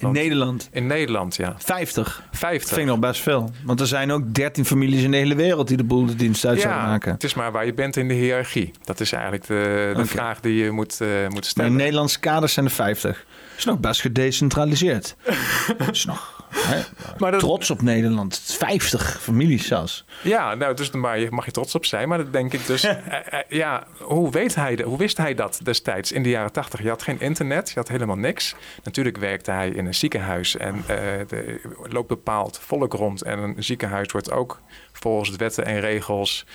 In 0.00 0.12
Nederland? 0.12 0.68
In 0.72 0.86
Nederland, 0.86 1.36
ja. 1.36 1.54
50? 1.58 2.22
50. 2.32 2.60
Dat 2.60 2.68
vind 2.68 2.80
ik 2.80 2.86
nog 2.86 2.98
best 2.98 3.20
veel. 3.20 3.50
Want 3.64 3.80
er 3.80 3.86
zijn 3.86 4.12
ook 4.12 4.34
13 4.34 4.64
families 4.64 5.02
in 5.02 5.10
de 5.10 5.16
hele 5.16 5.34
wereld 5.34 5.68
die 5.68 5.76
de 5.76 5.84
boel 5.84 6.06
de 6.06 6.14
dienst 6.14 6.44
uit 6.46 6.60
zouden 6.60 6.82
maken. 6.82 7.12
het 7.12 7.24
is 7.24 7.34
maar 7.34 7.52
waar 7.52 7.66
je 7.66 7.74
bent 7.74 7.96
in 7.96 8.08
de 8.08 8.14
hiërarchie. 8.14 8.70
Dat 8.84 9.00
is 9.00 9.12
eigenlijk 9.12 9.46
de, 9.46 9.92
de 9.96 10.06
vraag 10.06 10.40
die 10.40 10.54
je 10.54 10.70
moet, 10.70 10.98
uh, 11.02 11.28
moet 11.28 11.46
stellen. 11.46 11.70
Maar 11.70 11.78
in 11.78 11.84
Nederlandse 11.84 12.20
kaders 12.20 12.52
zijn 12.52 12.66
er 12.66 12.72
50. 12.72 13.26
is 13.56 13.64
nog 13.64 13.78
best 13.78 14.00
gedecentraliseerd. 14.00 15.16
is 15.92 16.04
nog 16.04 16.39
maar 17.18 17.38
trots 17.38 17.70
op 17.70 17.82
Nederland. 17.82 18.40
50 18.44 19.20
families 19.20 19.66
zelfs. 19.66 20.04
Ja, 20.22 20.54
nou, 20.54 20.74
dus 20.74 20.90
daar 20.90 21.28
mag 21.30 21.44
je 21.44 21.50
trots 21.50 21.74
op 21.74 21.84
zijn. 21.84 22.08
Maar 22.08 22.18
dat 22.18 22.32
denk 22.32 22.52
ik 22.52 22.66
dus... 22.66 22.84
Eh, 23.10 23.32
eh, 23.32 23.40
ja, 23.48 23.86
hoe, 23.98 24.30
weet 24.30 24.54
hij, 24.54 24.80
hoe 24.84 24.98
wist 24.98 25.16
hij 25.16 25.34
dat 25.34 25.60
destijds 25.62 26.12
in 26.12 26.22
de 26.22 26.28
jaren 26.28 26.52
80? 26.52 26.82
Je 26.82 26.88
had 26.88 27.02
geen 27.02 27.20
internet, 27.20 27.68
je 27.68 27.74
had 27.74 27.88
helemaal 27.88 28.16
niks. 28.16 28.54
Natuurlijk 28.82 29.16
werkte 29.16 29.50
hij 29.50 29.68
in 29.68 29.86
een 29.86 29.94
ziekenhuis 29.94 30.56
en 30.56 30.76
uh, 30.76 30.84
de, 31.28 31.60
loopt 31.88 32.08
bepaald 32.08 32.58
volk 32.58 32.92
rond. 32.92 33.22
En 33.22 33.38
een 33.38 33.64
ziekenhuis 33.64 34.12
wordt 34.12 34.30
ook 34.30 34.60
volgens 34.92 35.30
de 35.30 35.36
wetten 35.36 35.64
en 35.64 35.80
regels... 35.80 36.46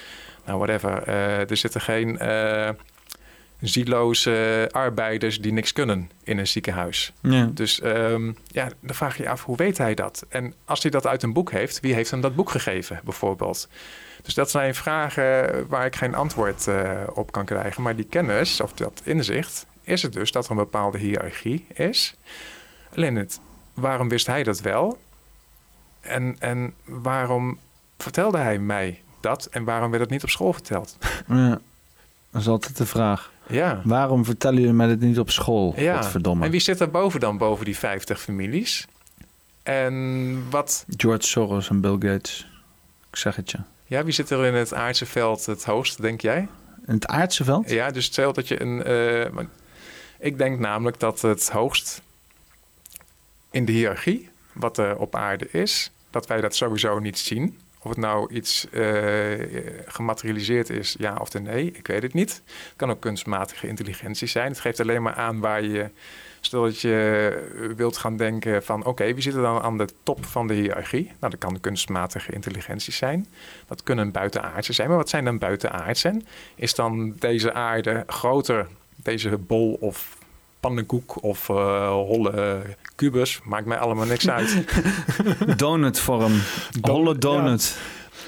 Nou, 0.45 0.58
whatever. 0.58 1.08
er 1.49 1.58
zitten 1.58 1.81
geen 1.81 2.17
zieloze 3.67 4.69
arbeiders 4.72 5.42
die 5.42 5.53
niks 5.53 5.74
kunnen 5.74 6.12
in 6.24 6.38
een 6.38 6.48
ziekenhuis. 6.48 7.14
Ja. 7.22 7.49
Dus 7.53 7.83
um, 7.83 8.38
ja, 8.48 8.69
dan 8.80 8.96
vraag 8.96 9.17
je 9.17 9.24
je 9.24 9.30
af, 9.30 9.44
hoe 9.44 9.58
weet 9.58 9.78
hij 9.78 9.94
dat? 9.94 10.26
En 10.30 10.53
als 10.65 10.81
hij 10.81 10.92
dat 10.92 11.08
uit 11.08 11.24
een 11.24 11.33
boek 11.33 11.51
heeft, 11.51 11.80
wie 11.80 11.94
heeft 11.94 12.12
hem 12.12 12.22
dat 12.22 12.35
boek 12.35 12.49
gegeven, 12.49 12.99
bijvoorbeeld? 13.03 13.67
Dus 14.22 14.33
dat 14.33 14.51
zijn 14.51 14.76
vragen 14.76 15.67
waar 15.67 15.85
ik 15.85 15.96
geen 15.96 16.15
antwoord 16.15 16.67
uh, 16.67 17.01
op 17.14 17.31
kan 17.31 17.46
krijgen. 17.46 17.83
Maar 17.83 17.96
die 17.96 18.06
kennis, 18.06 18.62
of 18.62 18.74
dat 18.74 19.01
inzicht, 19.03 19.65
is 19.81 20.01
het 20.01 20.14
dus 20.14 20.31
dat 20.31 20.46
er 20.46 20.51
een 20.51 20.58
bepaalde 20.58 20.98
hiërarchie 20.98 21.65
is. 21.74 22.15
Alleen 22.96 23.15
het, 23.15 23.40
waarom 23.74 24.10
wist 24.10 24.28
hij 24.28 24.44
dat 24.44 24.62
wel? 24.62 24.98
En, 25.99 26.35
en 26.40 26.74
waarom 26.85 27.60
vertelde 27.98 28.38
hij 28.38 28.60
mij 28.60 29.01
dat? 29.19 29.46
En 29.46 29.64
waarom 29.64 29.90
werd 29.90 30.01
het 30.01 30.12
niet 30.12 30.24
op 30.24 30.30
school 30.30 30.53
verteld? 30.53 30.98
Ja, 31.28 31.60
dat 32.31 32.42
is 32.42 32.48
altijd 32.48 32.78
de 32.78 32.85
vraag. 32.85 33.31
Ja. 33.47 33.81
Waarom 33.83 34.26
vertellen 34.26 34.60
jullie 34.60 34.74
mij 34.74 34.88
dit 34.88 34.99
niet 34.99 35.19
op 35.19 35.29
school? 35.29 35.74
Ja. 35.78 35.95
Godverdomme. 35.95 36.45
En 36.45 36.51
wie 36.51 36.60
zit 36.60 36.79
er 36.79 36.92
boven 36.92 37.19
dan, 37.19 37.38
boven 37.38 37.65
die 37.65 37.78
50 37.78 38.22
families? 38.22 38.88
En 39.63 40.44
wat... 40.49 40.85
George 40.97 41.28
Soros 41.28 41.69
en 41.69 41.81
Bill 41.81 41.97
Gates. 41.99 42.47
Ik 43.10 43.15
zeg 43.15 43.35
het 43.35 43.51
je. 43.51 43.58
Ja, 43.85 44.03
wie 44.03 44.13
zit 44.13 44.29
er 44.29 44.45
in 44.45 44.53
het 44.53 44.74
aardse 44.74 45.06
veld 45.06 45.45
het 45.45 45.63
hoogst, 45.63 46.01
denk 46.01 46.22
jij? 46.22 46.47
In 46.88 46.94
het 46.94 47.08
aardse 47.08 47.44
veld? 47.44 47.69
Ja, 47.69 47.92
dus 47.92 48.06
stel 48.06 48.33
dat 48.33 48.47
je 48.47 48.61
een... 48.61 48.90
Uh, 49.38 49.45
ik 50.19 50.38
denk 50.38 50.60
namelijk 50.60 50.99
dat 50.99 51.22
het 51.22 51.49
hoogst 51.49 52.01
in 53.51 53.65
de 53.65 53.72
hiërarchie, 53.72 54.29
wat 54.53 54.78
er 54.78 54.97
op 54.97 55.15
aarde 55.15 55.47
is, 55.51 55.92
dat 56.10 56.28
wij 56.28 56.42
dat 56.42 56.56
sowieso 56.56 56.99
niet 56.99 57.19
zien. 57.19 57.58
Of 57.85 57.92
het 57.92 58.00
nou 58.00 58.34
iets 58.34 58.68
uh, 58.72 58.94
gematerialiseerd 59.85 60.69
is, 60.69 60.96
ja 61.00 61.18
of 61.19 61.34
nee, 61.34 61.72
ik 61.72 61.88
weet 61.88 62.01
het 62.01 62.14
niet. 62.14 62.42
Het 62.46 62.74
kan 62.76 62.90
ook 62.90 63.00
kunstmatige 63.00 63.68
intelligentie 63.68 64.28
zijn. 64.28 64.48
Het 64.48 64.60
geeft 64.60 64.80
alleen 64.80 65.01
maar 65.01 65.14
aan 65.14 65.40
waar 65.40 65.64
je, 65.64 65.90
stel 66.40 66.62
dat 66.62 66.82
je 66.82 67.74
wilt 67.76 67.98
gaan 67.98 68.18
denken 68.18 68.64
van 68.64 68.85
oké, 68.85 69.14
wie 69.14 69.22
zit 69.22 69.34
er 69.34 69.42
dan 69.42 69.62
aan 69.62 69.78
de 69.78 69.88
top 70.03 70.26
van 70.26 70.48
de 70.48 70.53
hiërarchie? 70.53 71.06
Nou, 71.06 71.32
dat 71.32 71.38
kan 71.38 71.60
kunstmatige 71.60 72.32
intelligentie 72.32 72.94
zijn. 72.94 73.28
Dat 73.68 73.84
kunnen 73.84 74.12
buitenaardse 74.12 74.74
zijn. 74.74 74.88
Maar 74.88 74.98
wat 74.98 75.10
zijn 75.10 75.26
dan 75.26 75.38
buitenaardsen? 75.38 76.26
Is 76.56 76.76
dan 76.76 77.16
deze 77.19 77.53
aarde 77.53 78.03
groter, 78.08 78.68
deze 78.96 79.38
bol 79.38 79.78
of 79.80 80.15
pannenkoek 80.65 81.24
of 81.24 81.49
uh, 81.49 81.90
holle 81.90 82.62
kubus. 82.96 83.42
Maakt 83.44 83.65
mij 83.65 83.78
allemaal 83.78 84.06
niks 84.06 84.30
uit. 84.30 84.64
Donutvorm. 85.58 86.33
Holle 86.81 87.17
donut. 87.17 87.78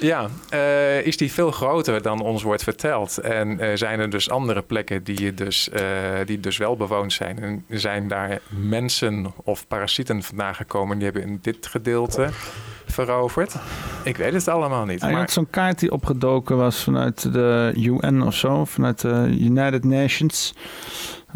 Ja, 0.00 0.28
uh, 0.54 1.06
is 1.06 1.16
die 1.16 1.32
veel 1.32 1.50
groter 1.50 2.02
dan 2.02 2.20
ons 2.20 2.42
wordt 2.42 2.62
verteld. 2.62 3.18
En 3.18 3.48
uh, 3.48 3.70
zijn 3.74 4.00
er 4.00 4.10
dus 4.10 4.30
andere 4.30 4.62
plekken 4.62 5.04
die, 5.04 5.34
dus, 5.34 5.68
uh, 5.72 5.80
die 6.24 6.40
dus 6.40 6.56
wel 6.56 6.76
bewoond 6.76 7.12
zijn. 7.12 7.38
En 7.38 7.64
zijn 7.68 8.08
daar 8.08 8.40
mensen 8.48 9.32
of 9.44 9.66
parasieten 9.66 10.22
vandaan 10.22 10.54
gekomen 10.54 10.96
die 10.96 11.04
hebben 11.04 11.22
in 11.22 11.38
dit 11.42 11.66
gedeelte 11.66 12.28
veroverd. 12.86 13.54
Ik 14.04 14.16
weet 14.16 14.32
het 14.32 14.48
allemaal 14.48 14.84
niet. 14.84 15.00
Hij 15.00 15.10
maar... 15.10 15.20
had 15.20 15.30
zo'n 15.30 15.50
kaart 15.50 15.78
die 15.78 15.92
opgedoken 15.92 16.56
was 16.56 16.82
vanuit 16.82 17.32
de 17.32 17.72
UN 17.76 18.22
of 18.22 18.34
zo, 18.34 18.64
vanuit 18.64 19.00
de 19.00 19.36
United 19.40 19.84
Nations. 19.84 20.54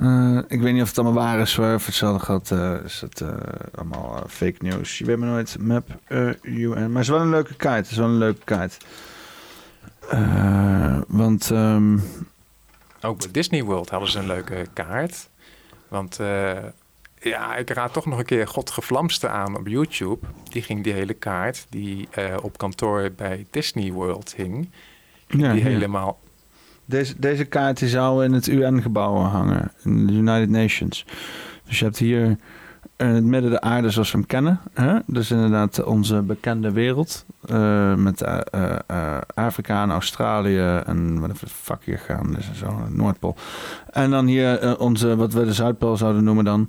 Uh, 0.00 0.38
ik 0.48 0.60
weet 0.60 0.72
niet 0.72 0.82
of 0.82 0.88
het 0.88 0.98
allemaal 0.98 1.24
waar 1.24 1.40
is, 1.40 1.54
voor 1.54 1.64
hetzelfde 1.64 2.24
geld 2.24 2.50
uh, 2.50 2.84
is 2.84 3.00
het 3.00 3.20
uh, 3.20 3.28
allemaal 3.74 4.24
fake 4.28 4.56
news. 4.58 4.98
Je 4.98 5.04
weet 5.04 5.18
maar 5.18 5.28
nooit, 5.28 5.56
map 5.60 6.00
UN. 6.42 6.70
Maar 6.70 6.88
het 6.88 6.98
is 6.98 7.08
wel 7.08 7.20
een 7.20 7.30
leuke 7.30 7.54
kaart, 7.54 7.82
het 7.82 7.90
is 7.90 7.96
wel 7.96 8.08
een 8.08 8.18
leuke 8.18 8.44
kaart. 8.44 8.76
want... 11.06 11.50
Um... 11.50 12.02
Ook 13.00 13.18
bij 13.18 13.28
Disney 13.30 13.64
World 13.64 13.90
hadden 13.90 14.10
ze 14.10 14.18
een 14.18 14.26
leuke 14.26 14.66
kaart. 14.72 15.28
Want 15.88 16.20
ja, 17.18 17.56
ik 17.56 17.70
raad 17.70 17.92
toch 17.92 18.06
nog 18.06 18.18
een 18.18 18.24
keer 18.24 18.48
Godgevlamste 18.48 19.28
aan 19.28 19.56
op 19.56 19.66
YouTube. 19.66 20.26
Die 20.48 20.62
ging 20.62 20.84
die 20.84 20.92
hele 20.92 21.14
kaart, 21.14 21.66
die 21.68 22.08
op 22.42 22.58
kantoor 22.58 23.10
bij 23.16 23.46
Disney 23.50 23.92
World 23.92 24.34
hing... 24.36 24.70
Ja, 25.26 25.52
die 25.52 25.62
helemaal 25.62 26.18
deze, 26.92 27.14
deze 27.18 27.44
kaart 27.44 27.78
zou 27.78 28.24
in 28.24 28.32
het 28.32 28.46
UN-gebouw 28.46 29.14
hangen, 29.14 29.72
in 29.84 30.06
de 30.06 30.12
United 30.12 30.48
Nations. 30.48 31.06
Dus 31.64 31.78
je 31.78 31.84
hebt 31.84 31.98
hier 31.98 32.36
in 32.96 33.06
het 33.06 33.24
midden 33.24 33.50
de 33.50 33.60
aarde 33.60 33.90
zoals 33.90 34.12
we 34.12 34.18
hem 34.18 34.26
kennen. 34.26 34.60
Hè? 34.72 34.98
Dus 35.06 35.30
inderdaad 35.30 35.84
onze 35.84 36.22
bekende 36.22 36.72
wereld. 36.72 37.24
Uh, 37.50 37.94
met 37.94 38.22
uh, 38.22 39.18
Afrika 39.34 39.82
en 39.82 39.90
Australië 39.90 40.82
en 40.86 41.20
wat 41.20 41.30
de 41.30 41.46
fuck 41.46 41.84
hier 41.84 41.98
gaan. 41.98 42.32
Dus 42.34 42.50
zo, 42.54 42.86
Noordpool. 42.88 43.36
En 43.90 44.10
dan 44.10 44.26
hier 44.26 44.78
onze, 44.78 45.16
wat 45.16 45.32
we 45.32 45.44
de 45.44 45.52
Zuidpool 45.52 45.96
zouden 45.96 46.24
noemen 46.24 46.44
dan. 46.44 46.68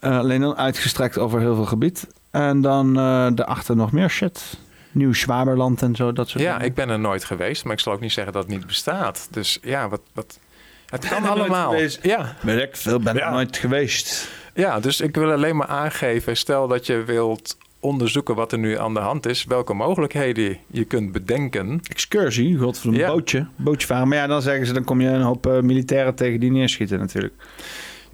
alleen 0.00 0.40
dan 0.40 0.56
uitgestrekt 0.56 1.18
over 1.18 1.40
heel 1.40 1.54
veel 1.54 1.64
gebied. 1.64 2.06
En 2.30 2.60
dan 2.60 2.94
daarachter 3.34 3.76
nog 3.76 3.92
meer 3.92 4.10
shit. 4.10 4.58
Nieuw 4.92 5.12
Zwaberland 5.12 5.82
en 5.82 5.96
zo, 5.96 6.12
dat 6.12 6.28
soort 6.28 6.42
Ja, 6.42 6.60
ik 6.60 6.74
ben 6.74 6.88
er 6.88 6.98
nooit 6.98 7.24
geweest, 7.24 7.64
maar 7.64 7.72
ik 7.72 7.80
zal 7.80 7.92
ook 7.92 8.00
niet 8.00 8.12
zeggen 8.12 8.32
dat 8.32 8.42
het 8.42 8.52
niet 8.52 8.66
bestaat. 8.66 9.28
Dus 9.30 9.58
ja, 9.62 9.88
wat... 9.88 10.00
wat 10.12 10.38
het 10.86 11.08
kan 11.08 11.24
allemaal. 11.24 11.74
Ja. 12.02 12.36
Ben 12.42 12.62
ik 12.62 12.76
veel, 12.76 13.00
ben 13.00 13.16
ik 13.16 13.30
nooit 13.30 13.56
geweest. 13.56 14.28
Ja, 14.54 14.80
dus 14.80 15.00
ik 15.00 15.14
wil 15.14 15.32
alleen 15.32 15.56
maar 15.56 15.66
aangeven, 15.66 16.36
stel 16.36 16.68
dat 16.68 16.86
je 16.86 17.04
wilt 17.04 17.56
onderzoeken 17.80 18.34
wat 18.34 18.52
er 18.52 18.58
nu 18.58 18.78
aan 18.78 18.94
de 18.94 19.00
hand 19.00 19.26
is, 19.26 19.44
welke 19.44 19.74
mogelijkheden 19.74 20.58
je 20.66 20.84
kunt 20.84 21.12
bedenken. 21.12 21.80
Excursie, 21.90 22.56
god 22.56 22.78
van 22.78 22.94
een 22.94 23.06
bootje, 23.06 23.46
bootje 23.56 23.86
varen. 23.86 24.08
Maar 24.08 24.18
ja, 24.18 24.26
dan 24.26 24.42
zeggen 24.42 24.66
ze, 24.66 24.72
dan 24.72 24.84
kom 24.84 25.00
je 25.00 25.08
een 25.08 25.22
hoop 25.22 25.46
uh, 25.46 25.60
militairen 25.60 26.14
tegen 26.14 26.40
die 26.40 26.50
neerschieten 26.50 26.98
natuurlijk. 26.98 27.34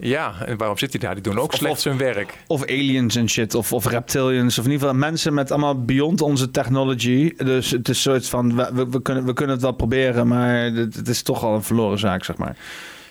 Ja, 0.01 0.33
en 0.45 0.57
waarom 0.57 0.77
zit 0.77 0.91
hij 0.91 0.99
daar? 0.99 1.13
Die 1.13 1.23
doen 1.23 1.39
ook 1.39 1.53
slecht 1.53 1.81
zijn 1.81 1.97
werk. 1.97 2.37
Of 2.47 2.61
aliens 2.61 3.15
en 3.15 3.29
shit, 3.29 3.55
of, 3.55 3.73
of 3.73 3.85
reptilians, 3.85 4.57
of 4.59 4.65
in 4.65 4.71
ieder 4.71 4.87
geval 4.87 5.01
mensen 5.01 5.33
met 5.33 5.51
allemaal 5.51 5.83
beyond 5.83 6.21
onze 6.21 6.51
technology. 6.51 7.33
Dus 7.37 7.71
het 7.71 7.89
is 7.89 8.05
een 8.05 8.11
soort 8.11 8.27
van, 8.27 8.55
we, 8.55 8.89
we, 8.89 9.01
kunnen, 9.01 9.25
we 9.25 9.33
kunnen 9.33 9.55
het 9.55 9.63
wel 9.63 9.71
proberen, 9.71 10.27
maar 10.27 10.63
het, 10.63 10.95
het 10.95 11.07
is 11.07 11.21
toch 11.21 11.43
al 11.43 11.55
een 11.55 11.63
verloren 11.63 11.99
zaak, 11.99 12.23
zeg 12.23 12.37
maar. 12.37 12.55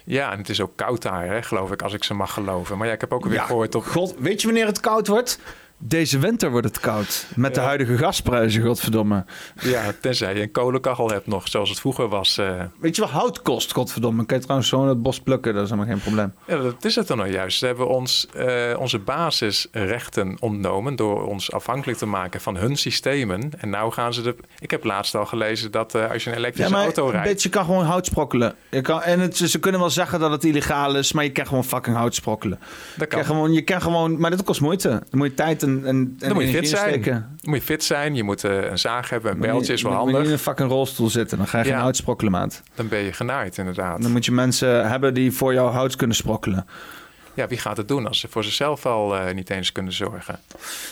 Ja, 0.04 0.32
en 0.32 0.38
het 0.38 0.48
is 0.48 0.60
ook 0.60 0.72
koud 0.76 1.02
daar, 1.02 1.26
hè, 1.26 1.42
geloof 1.42 1.72
ik, 1.72 1.82
als 1.82 1.92
ik 1.92 2.04
ze 2.04 2.14
mag 2.14 2.32
geloven. 2.32 2.78
Maar 2.78 2.86
ja, 2.86 2.92
ik 2.92 3.00
heb 3.00 3.12
ook 3.12 3.26
weer 3.26 3.40
gehoord 3.40 3.74
op... 3.74 3.84
God, 3.84 4.14
weet 4.18 4.40
je 4.40 4.46
wanneer 4.46 4.66
het 4.66 4.80
koud 4.80 5.06
wordt? 5.06 5.38
Deze 5.80 6.18
winter 6.18 6.50
wordt 6.50 6.66
het 6.66 6.80
koud. 6.80 7.26
Met 7.34 7.54
de 7.54 7.60
huidige 7.60 7.96
gasprijzen, 7.98 8.62
godverdomme. 8.62 9.24
Ja, 9.60 9.92
tenzij 10.00 10.34
je 10.34 10.42
een 10.42 10.50
kolenkachel 10.50 11.10
hebt 11.10 11.26
nog, 11.26 11.48
zoals 11.48 11.68
het 11.68 11.80
vroeger 11.80 12.08
was. 12.08 12.38
Uh... 12.38 12.62
Weet 12.80 12.96
je 12.96 13.02
wat 13.02 13.10
hout 13.10 13.42
kost, 13.42 13.72
godverdomme? 13.72 14.26
Kan 14.26 14.36
je 14.36 14.42
trouwens 14.42 14.68
zo 14.68 14.82
in 14.82 14.88
het 14.88 15.02
bos 15.02 15.20
plukken, 15.20 15.54
dat 15.54 15.62
is 15.64 15.70
helemaal 15.70 15.92
geen 15.92 16.02
probleem. 16.02 16.34
Ja, 16.46 16.56
dat 16.56 16.84
is 16.84 16.94
het 16.94 17.06
dan 17.06 17.16
nou 17.16 17.30
juist. 17.30 17.58
Ze 17.58 17.66
hebben 17.66 17.88
ons 17.88 18.28
uh, 18.36 18.78
onze 18.78 18.98
basisrechten 18.98 20.36
ontnomen 20.40 20.96
door 20.96 21.26
ons 21.26 21.52
afhankelijk 21.52 21.98
te 21.98 22.06
maken 22.06 22.40
van 22.40 22.56
hun 22.56 22.76
systemen. 22.76 23.50
En 23.58 23.70
nou 23.70 23.92
gaan 23.92 24.14
ze 24.14 24.22
de... 24.22 24.36
Ik 24.58 24.70
heb 24.70 24.84
laatst 24.84 25.14
al 25.14 25.26
gelezen 25.26 25.70
dat 25.70 25.94
uh, 25.94 26.10
als 26.10 26.24
je 26.24 26.30
een 26.30 26.36
elektrische 26.36 26.74
ja, 26.74 26.82
auto 26.82 27.08
rijdt... 27.08 27.28
Beetje, 27.28 27.48
je 27.48 27.54
kan 27.54 27.64
gewoon 27.64 27.84
hout 27.84 28.06
sprokkelen. 28.06 28.54
Je 28.70 28.80
kan, 28.80 29.02
en 29.02 29.20
het, 29.20 29.36
ze 29.36 29.58
kunnen 29.58 29.80
wel 29.80 29.90
zeggen 29.90 30.20
dat 30.20 30.30
het 30.30 30.44
illegaal 30.44 30.96
is, 30.96 31.12
maar 31.12 31.24
je 31.24 31.32
kan 31.32 31.46
gewoon 31.46 31.64
fucking 31.64 31.96
hout 31.96 32.14
sprokkelen. 32.14 32.58
Dat 32.96 33.08
kan. 33.08 33.18
Je, 33.18 33.24
kan 33.24 33.34
gewoon, 33.34 33.52
je 33.52 33.62
kan 33.62 33.82
gewoon... 33.82 34.20
Maar 34.20 34.30
dat 34.30 34.42
kost 34.42 34.60
moeite. 34.60 34.88
Dan 34.88 35.18
moet 35.18 35.26
je 35.28 35.34
tijd 35.34 35.62
en, 35.62 35.67
en, 35.84 36.14
dan 36.18 36.32
moet 36.32 36.42
je 36.42 36.48
fit 36.48 36.68
zijn. 36.68 37.38
Moet 37.42 37.56
je 37.56 37.62
fit 37.62 37.84
zijn. 37.84 38.14
Je 38.14 38.22
moet 38.22 38.44
uh, 38.44 38.70
een 38.70 38.78
zaag 38.78 39.10
hebben. 39.10 39.32
Een 39.32 39.38
bijltje 39.38 39.72
is 39.72 39.82
wel 39.82 39.92
handig. 39.92 40.12
Moet 40.12 40.22
je 40.22 40.26
in 40.26 40.32
een 40.32 40.38
fucking 40.38 40.70
rolstoel 40.70 41.08
zitten. 41.10 41.38
Dan 41.38 41.46
ga 41.46 41.58
je 41.58 41.64
ja. 41.64 41.70
geen 41.70 41.80
hout 41.80 41.96
sprokkelen, 41.96 42.32
maat. 42.32 42.62
Dan 42.74 42.88
ben 42.88 42.98
je 42.98 43.12
genaaid, 43.12 43.58
inderdaad. 43.58 44.02
Dan 44.02 44.12
moet 44.12 44.24
je 44.24 44.32
mensen 44.32 44.88
hebben 44.88 45.14
die 45.14 45.32
voor 45.32 45.52
jou 45.52 45.70
hout 45.70 45.96
kunnen 45.96 46.16
sprokkelen. 46.16 46.66
ja, 47.34 47.46
wie 47.46 47.58
gaat 47.58 47.76
het 47.76 47.88
doen 47.88 48.06
als 48.06 48.20
ze 48.20 48.28
voor 48.28 48.44
zichzelf 48.44 48.86
al 48.86 49.16
uh, 49.16 49.34
niet 49.34 49.50
eens 49.50 49.72
kunnen 49.72 49.92
zorgen? 49.92 50.38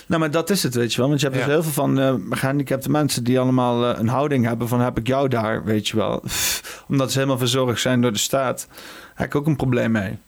Nou, 0.06 0.20
maar 0.20 0.30
dat 0.30 0.50
is 0.50 0.62
het, 0.62 0.74
weet 0.74 0.92
je 0.92 0.98
wel. 0.98 1.08
Want 1.08 1.20
je 1.20 1.26
hebt 1.26 1.38
dus 1.38 1.48
heel 1.48 1.62
veel 1.62 1.72
van 1.72 2.00
uh, 2.00 2.14
gehandicapte 2.30 2.90
mensen 2.90 3.24
die 3.24 3.40
allemaal 3.40 3.90
uh, 3.90 3.98
een 3.98 4.08
houding 4.08 4.46
hebben 4.46 4.68
van 4.68 4.80
heb 4.80 4.98
ik 4.98 5.06
jou 5.06 5.28
daar, 5.28 5.64
weet 5.64 5.88
je 5.88 5.96
wel. 5.96 6.22
Omdat 6.88 7.12
ze 7.12 7.18
helemaal 7.18 7.38
verzorgd 7.38 7.80
zijn 7.80 8.00
door 8.00 8.12
de 8.12 8.18
staat 8.18 8.68
heb 9.16 9.26
ik 9.26 9.34
ook 9.34 9.46
een 9.46 9.56
probleem 9.56 9.90
mee. 9.90 10.18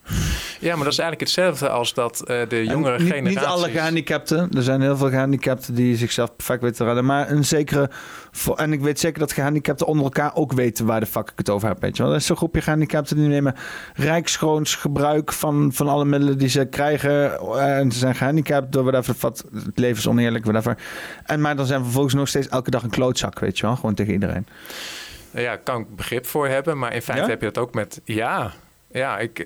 Ja, 0.59 0.75
maar 0.75 0.83
dat 0.83 0.93
is 0.93 0.99
eigenlijk 0.99 1.19
hetzelfde 1.19 1.69
als 1.69 1.93
dat 1.93 2.23
uh, 2.27 2.41
de 2.49 2.65
jongere 2.65 2.99
niet, 2.99 3.11
generaties... 3.11 3.35
Niet 3.35 3.45
alle 3.45 3.69
gehandicapten. 3.69 4.49
Er 4.55 4.63
zijn 4.63 4.81
heel 4.81 4.97
veel 4.97 5.09
gehandicapten 5.09 5.75
die 5.75 5.97
zichzelf 5.97 6.35
perfect 6.35 6.61
weten 6.61 6.77
te 6.77 6.83
redden. 6.83 7.05
Maar 7.05 7.31
een 7.31 7.45
zekere... 7.45 7.89
En 8.55 8.73
ik 8.73 8.81
weet 8.81 8.99
zeker 8.99 9.19
dat 9.19 9.31
gehandicapten 9.31 9.87
onder 9.87 10.03
elkaar 10.03 10.35
ook 10.35 10.53
weten 10.53 10.85
waar 10.85 10.99
de 10.99 11.05
fuck 11.05 11.29
ik 11.29 11.37
het 11.37 11.49
over 11.49 11.67
heb. 11.67 11.81
Weet 11.81 11.97
je 11.97 12.03
wel. 12.03 12.11
Er 12.11 12.17
is 12.17 12.29
een 12.29 12.35
groepje 12.35 12.61
gehandicapten 12.61 13.15
die 13.15 13.27
nemen 13.27 13.55
rijkschoons 13.93 14.75
gebruik 14.75 15.33
van, 15.33 15.69
van 15.73 15.87
alle 15.87 16.05
middelen 16.05 16.37
die 16.37 16.49
ze 16.49 16.65
krijgen. 16.65 17.39
En 17.59 17.91
ze 17.91 17.99
zijn 17.99 18.15
gehandicapt 18.15 18.71
door 18.71 18.83
whatever. 18.83 19.15
Wat, 19.19 19.45
het 19.65 19.77
leven 19.79 19.97
is 19.97 20.07
oneerlijk, 20.07 20.45
whatever. 20.45 20.77
En 21.25 21.41
maar 21.41 21.55
dan 21.55 21.65
zijn 21.65 21.83
vervolgens 21.83 22.13
nog 22.13 22.27
steeds 22.27 22.47
elke 22.47 22.69
dag 22.69 22.83
een 22.83 22.89
klootzak, 22.89 23.39
weet 23.39 23.57
je 23.57 23.65
wel. 23.65 23.75
Gewoon 23.75 23.95
tegen 23.95 24.13
iedereen. 24.13 24.47
Ja, 25.31 25.55
kan 25.55 25.81
ik 25.81 25.95
begrip 25.95 26.25
voor 26.25 26.47
hebben. 26.47 26.77
Maar 26.77 26.93
in 26.93 27.01
feite 27.01 27.29
heb 27.29 27.41
je 27.41 27.51
dat 27.51 27.63
ook 27.63 27.73
met... 27.73 28.01
Ja, 28.03 28.51
ja, 28.91 29.19
ik, 29.19 29.45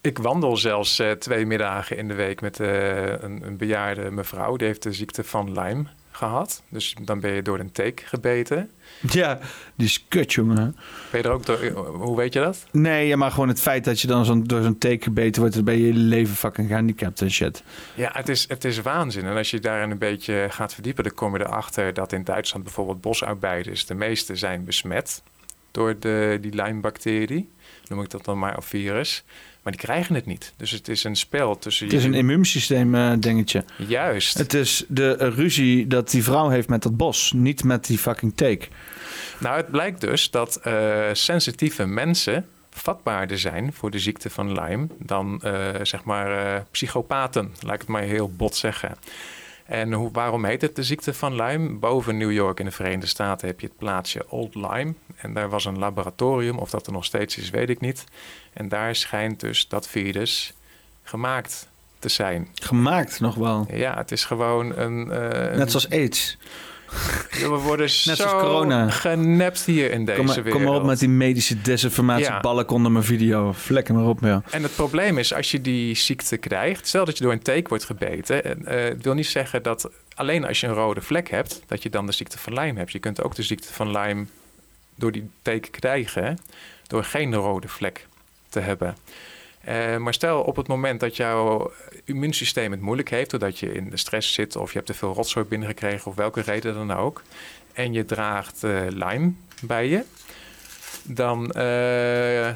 ik 0.00 0.18
wandel 0.18 0.56
zelfs 0.56 1.00
uh, 1.00 1.10
twee 1.10 1.46
middagen 1.46 1.96
in 1.96 2.08
de 2.08 2.14
week 2.14 2.40
met 2.40 2.60
uh, 2.60 3.06
een, 3.06 3.42
een, 3.42 3.56
bejaarde 3.56 4.10
mevrouw. 4.10 4.56
Die 4.56 4.66
heeft 4.66 4.82
de 4.82 4.92
ziekte 4.92 5.24
van 5.24 5.60
Lyme 5.60 5.84
gehad. 6.10 6.62
Dus 6.68 6.94
dan 7.02 7.20
ben 7.20 7.32
je 7.32 7.42
door 7.42 7.58
een 7.58 7.72
teek 7.72 8.02
gebeten. 8.06 8.70
Ja, 9.10 9.38
die 9.74 9.86
is 9.86 10.04
kut, 10.08 10.32
jongen. 10.32 10.76
Ben 11.10 11.20
je 11.20 11.28
er 11.28 11.34
ook 11.34 11.46
door, 11.46 11.66
hoe 11.88 12.16
weet 12.16 12.32
je 12.32 12.40
dat? 12.40 12.66
Nee, 12.70 13.06
ja, 13.06 13.16
maar 13.16 13.30
gewoon 13.30 13.48
het 13.48 13.60
feit 13.60 13.84
dat 13.84 14.00
je 14.00 14.06
dan 14.06 14.24
zo 14.24 14.42
door 14.42 14.62
zo'n 14.62 14.78
teek 14.78 15.02
gebeten 15.02 15.40
wordt... 15.40 15.56
dan 15.56 15.64
ben 15.64 15.78
je 15.78 15.86
je 15.86 15.92
leven 15.92 16.34
fucking 16.34 16.68
gehandicapt 16.68 17.20
en 17.20 17.30
shit. 17.30 17.62
Ja, 17.94 18.10
het 18.12 18.28
is, 18.28 18.48
het 18.48 18.64
is 18.64 18.80
waanzin. 18.80 19.24
En 19.24 19.36
als 19.36 19.50
je 19.50 19.60
daarin 19.60 19.90
een 19.90 19.98
beetje 19.98 20.46
gaat 20.50 20.74
verdiepen... 20.74 21.04
dan 21.04 21.14
kom 21.14 21.36
je 21.36 21.44
erachter 21.44 21.94
dat 21.94 22.12
in 22.12 22.24
Duitsland 22.24 22.64
bijvoorbeeld 22.64 23.00
bosuitbijders... 23.00 23.86
de 23.86 23.94
meeste 23.94 24.36
zijn 24.36 24.64
besmet 24.64 25.22
door 25.70 25.98
de, 25.98 26.38
die 26.40 26.54
Lyme-bacterie 26.54 27.48
noem 27.88 28.02
ik 28.02 28.10
dat 28.10 28.24
dan 28.24 28.38
maar, 28.38 28.56
of 28.56 28.66
virus. 28.66 29.24
Maar 29.62 29.72
die 29.72 29.86
krijgen 29.86 30.14
het 30.14 30.26
niet. 30.26 30.52
Dus 30.56 30.70
het 30.70 30.88
is 30.88 31.04
een 31.04 31.16
spel 31.16 31.58
tussen... 31.58 31.86
Het 31.86 31.94
is 31.94 32.04
een 32.04 32.14
immuunsysteem 32.14 32.94
uh, 32.94 33.12
dingetje. 33.18 33.64
Juist. 33.76 34.38
Het 34.38 34.54
is 34.54 34.84
de 34.88 35.12
ruzie 35.14 35.86
dat 35.86 36.10
die 36.10 36.22
vrouw 36.22 36.48
heeft 36.48 36.68
met 36.68 36.82
dat 36.82 36.96
bos, 36.96 37.32
niet 37.32 37.64
met 37.64 37.86
die 37.86 37.98
fucking 37.98 38.36
take. 38.36 38.66
Nou, 39.38 39.56
het 39.56 39.70
blijkt 39.70 40.00
dus 40.00 40.30
dat 40.30 40.60
uh, 40.66 41.04
sensitieve 41.12 41.86
mensen 41.86 42.46
vatbaarder 42.70 43.38
zijn 43.38 43.72
voor 43.72 43.90
de 43.90 43.98
ziekte 43.98 44.30
van 44.30 44.52
Lyme 44.60 44.86
dan 44.98 45.40
uh, 45.44 45.68
zeg 45.82 46.04
maar 46.04 46.64
psychopaten, 46.70 47.52
laat 47.60 47.74
ik 47.74 47.80
het 47.80 47.88
maar 47.88 48.02
heel 48.02 48.30
bot 48.30 48.56
zeggen. 48.56 48.96
En 49.68 49.92
hoe, 49.92 50.10
waarom 50.12 50.44
heet 50.44 50.62
het 50.62 50.76
de 50.76 50.82
ziekte 50.82 51.14
van 51.14 51.34
Lyme? 51.34 51.68
Boven 51.68 52.16
New 52.16 52.32
York 52.32 52.58
in 52.58 52.64
de 52.64 52.70
Verenigde 52.70 53.06
Staten 53.06 53.48
heb 53.48 53.60
je 53.60 53.66
het 53.66 53.76
plaatsje 53.76 54.24
Old 54.28 54.54
Lyme. 54.54 54.94
En 55.16 55.34
daar 55.34 55.48
was 55.48 55.64
een 55.64 55.78
laboratorium. 55.78 56.58
Of 56.58 56.70
dat 56.70 56.86
er 56.86 56.92
nog 56.92 57.04
steeds 57.04 57.36
is, 57.36 57.50
weet 57.50 57.68
ik 57.68 57.80
niet. 57.80 58.04
En 58.52 58.68
daar 58.68 58.94
schijnt 58.94 59.40
dus 59.40 59.68
dat 59.68 59.88
virus 59.88 60.52
gemaakt 61.02 61.68
te 61.98 62.08
zijn. 62.08 62.48
Gemaakt 62.54 63.20
nog 63.20 63.34
wel? 63.34 63.66
Ja, 63.72 63.96
het 63.96 64.12
is 64.12 64.24
gewoon 64.24 64.76
een... 64.76 65.06
Uh, 65.06 65.56
Net 65.56 65.70
zoals 65.70 65.90
AIDS. 65.90 66.38
Ja, 67.30 67.50
we 67.50 67.56
worden 67.56 67.86
Net 67.86 68.16
zo 68.16 68.38
corona. 68.40 68.90
genept 68.90 69.64
hier 69.64 69.90
in 69.90 70.04
deze 70.04 70.18
kom 70.18 70.26
wereld. 70.26 70.50
Kom 70.54 70.62
maar 70.62 70.74
op 70.74 70.82
met 70.84 70.98
die 70.98 71.08
medische 71.08 71.60
desinformatieballen 71.60 72.64
ja. 72.68 72.74
onder 72.74 72.92
mijn 72.92 73.04
video. 73.04 73.52
Vlekken 73.52 73.94
maar 73.94 74.04
op, 74.04 74.20
ja. 74.20 74.42
En 74.50 74.62
het 74.62 74.74
probleem 74.74 75.18
is, 75.18 75.34
als 75.34 75.50
je 75.50 75.60
die 75.60 75.94
ziekte 75.94 76.36
krijgt... 76.36 76.86
stel 76.86 77.04
dat 77.04 77.18
je 77.18 77.24
door 77.24 77.32
een 77.32 77.42
teek 77.42 77.68
wordt 77.68 77.84
gebeten... 77.84 78.42
Uh, 78.44 78.70
het 78.74 79.04
wil 79.04 79.14
niet 79.14 79.26
zeggen 79.26 79.62
dat 79.62 79.90
alleen 80.14 80.46
als 80.46 80.60
je 80.60 80.66
een 80.66 80.74
rode 80.74 81.00
vlek 81.00 81.30
hebt... 81.30 81.62
dat 81.66 81.82
je 81.82 81.90
dan 81.90 82.06
de 82.06 82.12
ziekte 82.12 82.38
van 82.38 82.52
Lyme 82.52 82.78
hebt. 82.78 82.92
Je 82.92 82.98
kunt 82.98 83.22
ook 83.22 83.34
de 83.34 83.42
ziekte 83.42 83.72
van 83.72 83.90
Lyme 83.90 84.26
door 84.94 85.12
die 85.12 85.30
teken 85.42 85.70
krijgen... 85.70 86.38
door 86.86 87.04
geen 87.04 87.34
rode 87.34 87.68
vlek 87.68 88.06
te 88.48 88.60
hebben. 88.60 88.96
Uh, 89.68 89.96
maar 89.96 90.14
stel 90.14 90.42
op 90.42 90.56
het 90.56 90.68
moment 90.68 91.00
dat 91.00 91.16
jouw 91.16 91.72
immuunsysteem 92.04 92.70
het 92.70 92.80
moeilijk 92.80 93.10
heeft, 93.10 93.30
doordat 93.30 93.58
je 93.58 93.72
in 93.72 93.90
de 93.90 93.96
stress 93.96 94.32
zit 94.32 94.56
of 94.56 94.68
je 94.68 94.74
hebt 94.74 94.86
te 94.86 94.94
veel 94.94 95.12
rotzooi 95.12 95.46
binnengekregen 95.46 96.10
of 96.10 96.16
welke 96.16 96.40
reden 96.40 96.74
dan 96.74 96.92
ook, 96.92 97.22
en 97.72 97.92
je 97.92 98.04
draagt 98.04 98.64
uh, 98.64 98.80
Lyme 98.88 99.32
bij 99.62 99.88
je, 99.88 100.04
dan, 101.02 101.52
uh, 101.56 102.54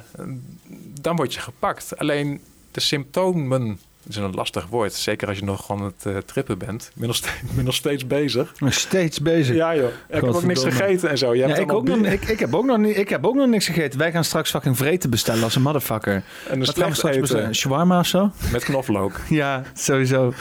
dan 1.00 1.16
word 1.16 1.34
je 1.34 1.40
gepakt. 1.40 1.98
Alleen 1.98 2.40
de 2.70 2.80
symptomen 2.80 3.80
is 4.08 4.16
een 4.16 4.34
lastig 4.34 4.66
woord. 4.66 4.92
Zeker 4.92 5.28
als 5.28 5.38
je 5.38 5.44
nog 5.44 5.66
gewoon 5.66 5.82
het 5.84 6.04
uh, 6.06 6.16
trippen 6.16 6.58
bent. 6.58 6.82
Ik 6.82 6.98
ben, 7.00 7.06
nog 7.06 7.16
steeds, 7.16 7.40
ben 7.54 7.64
nog 7.64 7.74
steeds 7.74 8.06
bezig. 8.06 8.52
Nog 8.58 8.72
steeds 8.72 9.20
bezig? 9.20 9.56
Ja 9.56 9.76
joh. 9.76 9.88
Ik 10.08 10.14
heb 10.14 10.24
ook 10.24 10.42
niks 10.42 10.62
gegeten 10.62 11.10
en 11.10 11.18
zo. 11.18 11.34
Ja, 11.34 11.56
ik, 11.56 11.72
ook 11.72 11.84
nog, 11.88 11.98
ik, 11.98 12.24
ik, 12.24 12.38
heb 12.38 12.54
ook 12.54 12.64
nog, 12.64 12.78
ik 12.78 13.08
heb 13.08 13.26
ook 13.26 13.34
nog 13.34 13.48
niks 13.48 13.66
gegeten. 13.66 13.98
Wij 13.98 14.12
gaan 14.12 14.24
straks 14.24 14.50
fucking 14.50 14.76
vreten 14.76 15.10
bestellen 15.10 15.42
als 15.42 15.54
een 15.54 15.62
motherfucker. 15.62 16.24
En 16.48 16.60
een 16.60 16.66
slecht 16.66 16.96
straks 16.96 17.18
bestellen? 17.18 17.54
Shawarma 17.54 17.98
of 17.98 18.06
zo? 18.06 18.30
Met 18.52 18.64
knoflook. 18.64 19.20
ja, 19.28 19.62
sowieso. 19.74 20.32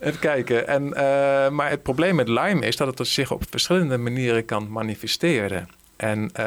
Even 0.00 0.18
kijken. 0.18 0.68
En, 0.68 0.86
uh, 0.86 1.48
maar 1.48 1.70
het 1.70 1.82
probleem 1.82 2.14
met 2.14 2.28
Lyme 2.28 2.66
is 2.66 2.76
dat 2.76 2.98
het 2.98 3.08
zich 3.08 3.30
op 3.30 3.42
verschillende 3.50 3.98
manieren 3.98 4.44
kan 4.44 4.70
manifesteren. 4.70 5.68
En 5.96 6.30
uh, 6.40 6.46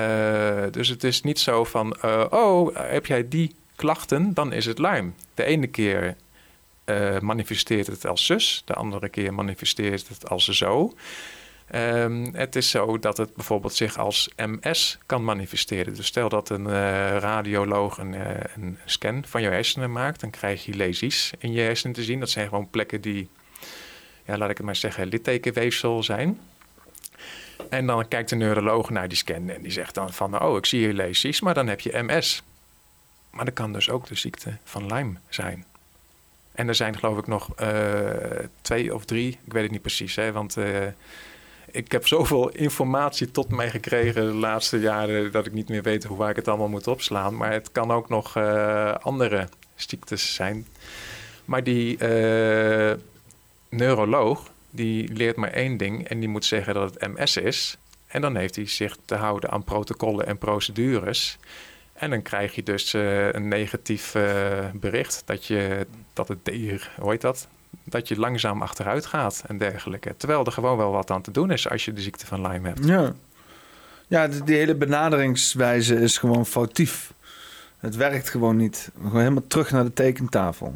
dus 0.72 0.88
het 0.88 1.04
is 1.04 1.22
niet 1.22 1.40
zo 1.40 1.64
van, 1.64 2.04
oh, 2.30 2.76
heb 2.76 3.06
jij 3.06 3.28
die 3.28 3.56
klachten, 3.76 4.34
dan 4.34 4.54
is 4.54 4.66
het 4.66 4.80
Lyme. 4.80 5.12
De 5.34 5.44
ene 5.44 5.68
keer 5.68 6.16
uh, 6.86 7.20
manifesteert 7.20 7.88
het 7.88 8.06
als 8.06 8.26
zus, 8.26 8.62
de 8.66 8.74
andere 8.74 9.10
keer 9.10 9.34
manifesteert 9.34 10.08
het 10.08 10.30
als 10.30 10.48
zo. 10.48 10.94
Um, 11.76 12.36
het 12.36 12.56
is 12.56 12.70
zo 12.70 13.00
dat 13.00 13.18
het 13.18 13.34
bijvoorbeeld 13.34 13.74
zich 13.74 13.98
als 13.98 14.30
MS 14.36 14.98
kan 15.06 15.24
manifesteren. 15.24 15.94
Dus 15.94 16.06
stel 16.06 16.30
dat 16.30 16.50
een 16.50 16.66
uh, 16.66 17.18
radioloog 17.18 17.98
een, 17.98 18.14
uh, 18.14 18.30
een, 18.56 18.78
scan 18.86 19.24
van 19.28 19.42
je 19.42 19.48
hersenen 19.48 19.92
maakt, 19.92 20.20
dan 20.20 20.30
krijg 20.30 20.66
je 20.66 20.74
lesies 20.74 21.34
in 21.38 21.52
je 21.52 21.62
hersenen 21.62 21.96
te 21.96 22.04
zien. 22.04 22.20
Dat 22.20 22.30
zijn 22.30 22.48
gewoon 22.48 22.70
plekken 22.70 23.02
die, 23.02 23.30
ja, 24.26 24.38
laat 24.38 24.50
ik 24.50 24.58
het 24.58 24.66
maar 24.66 24.76
zeggen, 24.76 25.08
littekenweefsel 25.08 26.04
zijn. 26.04 26.40
En 27.70 27.88
dan 27.88 28.08
kijkt 28.08 28.30
de 28.30 28.36
neuroloog 28.36 28.90
naar 28.90 29.08
die 29.08 29.18
scan 29.18 29.50
en 29.50 29.62
die 29.62 29.72
zegt 29.72 29.94
dan 29.94 30.14
van, 30.14 30.42
oh, 30.42 30.58
ik 30.58 30.66
zie 30.66 30.80
hier 30.80 30.94
lesies, 30.94 31.42
maar 31.42 31.54
dan 31.54 31.68
heb 31.68 31.80
je 31.80 32.04
MS. 32.04 32.44
Maar 33.30 33.46
dat 33.46 33.54
kan 33.54 33.74
dus 33.74 33.90
ook 33.90 34.08
de 34.08 34.16
ziekte 34.16 34.58
van 34.64 34.94
Lyme 34.94 35.18
zijn. 35.30 35.66
En 36.56 36.68
er 36.68 36.76
zijn 36.76 36.98
geloof 36.98 37.18
ik 37.18 37.28
nog 37.28 37.50
uh, 37.62 37.70
twee 38.62 38.96
of 38.96 39.06
drie, 39.06 39.40
ik 39.46 39.54
weet 39.54 39.64
het 39.64 39.72
niet 39.72 39.82
precies, 39.82 40.16
hè, 40.16 40.32
want 40.32 40.58
uh, 40.58 40.86
ik 41.72 41.92
heb 41.92 42.08
zoveel 42.16 42.50
informatie 42.50 43.32
tot 43.32 43.50
mij 43.50 43.70
gekregen 43.70 44.26
de 44.26 44.34
laatste 44.34 44.80
jaren 44.80 45.32
dat 45.32 45.46
ik 45.46 45.54
niet 45.54 45.70
meer 45.70 45.84
weet 45.84 46.04
hoe 46.04 46.18
waar 46.18 46.30
ik 46.30 46.36
het 46.36 46.48
allemaal 46.48 46.68
moet 46.68 46.88
opslaan. 46.88 47.38
Maar 47.38 47.52
het 47.52 47.72
kan 47.72 47.92
ook 47.92 48.10
nog 48.10 48.38
uh, 48.38 48.94
andere 48.94 49.48
ziektes 49.76 50.34
zijn. 50.34 50.68
Maar 51.46 51.64
die 51.64 51.98
neuroloog, 53.70 54.52
die 54.70 55.14
leert 55.14 55.36
maar 55.36 55.52
één 55.52 55.78
ding 55.78 56.08
en 56.08 56.20
die 56.20 56.30
moet 56.30 56.46
zeggen 56.46 56.74
dat 56.74 56.94
het 56.94 57.16
MS 57.16 57.38
is. 57.38 57.78
En 58.08 58.22
dan 58.22 58.36
heeft 58.36 58.56
hij 58.56 58.68
zich 58.68 58.98
te 59.06 59.16
houden 59.16 59.52
aan 59.52 59.64
protocollen 59.64 60.28
en 60.28 60.38
procedures. 60.38 61.38
En 61.96 62.10
dan 62.10 62.22
krijg 62.22 62.56
je 62.56 62.64
dus 62.64 62.94
uh, 62.94 63.32
een 63.32 63.48
negatief 63.48 64.16
uh, 64.16 64.24
bericht 64.74 65.22
dat, 65.26 65.46
je, 65.46 65.88
dat 66.14 66.28
het, 66.28 66.40
hoe 67.00 67.12
heet 67.12 67.22
dat? 67.22 67.48
Dat 67.84 68.08
je 68.08 68.20
langzaam 68.20 68.62
achteruit 68.62 69.06
gaat 69.06 69.44
en 69.48 69.58
dergelijke. 69.58 70.14
Terwijl 70.18 70.46
er 70.46 70.52
gewoon 70.52 70.78
wel 70.78 70.92
wat 70.92 71.12
aan 71.12 71.22
te 71.22 71.32
doen 71.32 71.52
is 71.52 71.70
als 71.70 71.86
je 71.86 71.94
de 71.94 72.02
ziekte 72.02 72.26
van 72.26 72.48
Lyme 72.48 72.68
hebt. 72.68 72.86
Ja, 72.86 73.14
ja 74.08 74.28
die 74.28 74.56
hele 74.56 74.76
benaderingswijze 74.76 75.96
is 75.96 76.18
gewoon 76.18 76.46
foutief. 76.46 77.14
Het 77.78 77.96
werkt 77.96 78.30
gewoon 78.30 78.58
niet. 78.58 78.92
Gewoon 79.02 79.20
helemaal 79.20 79.48
terug 79.48 79.72
naar 79.72 79.84
de 79.84 79.94
tekentafel. 79.94 80.76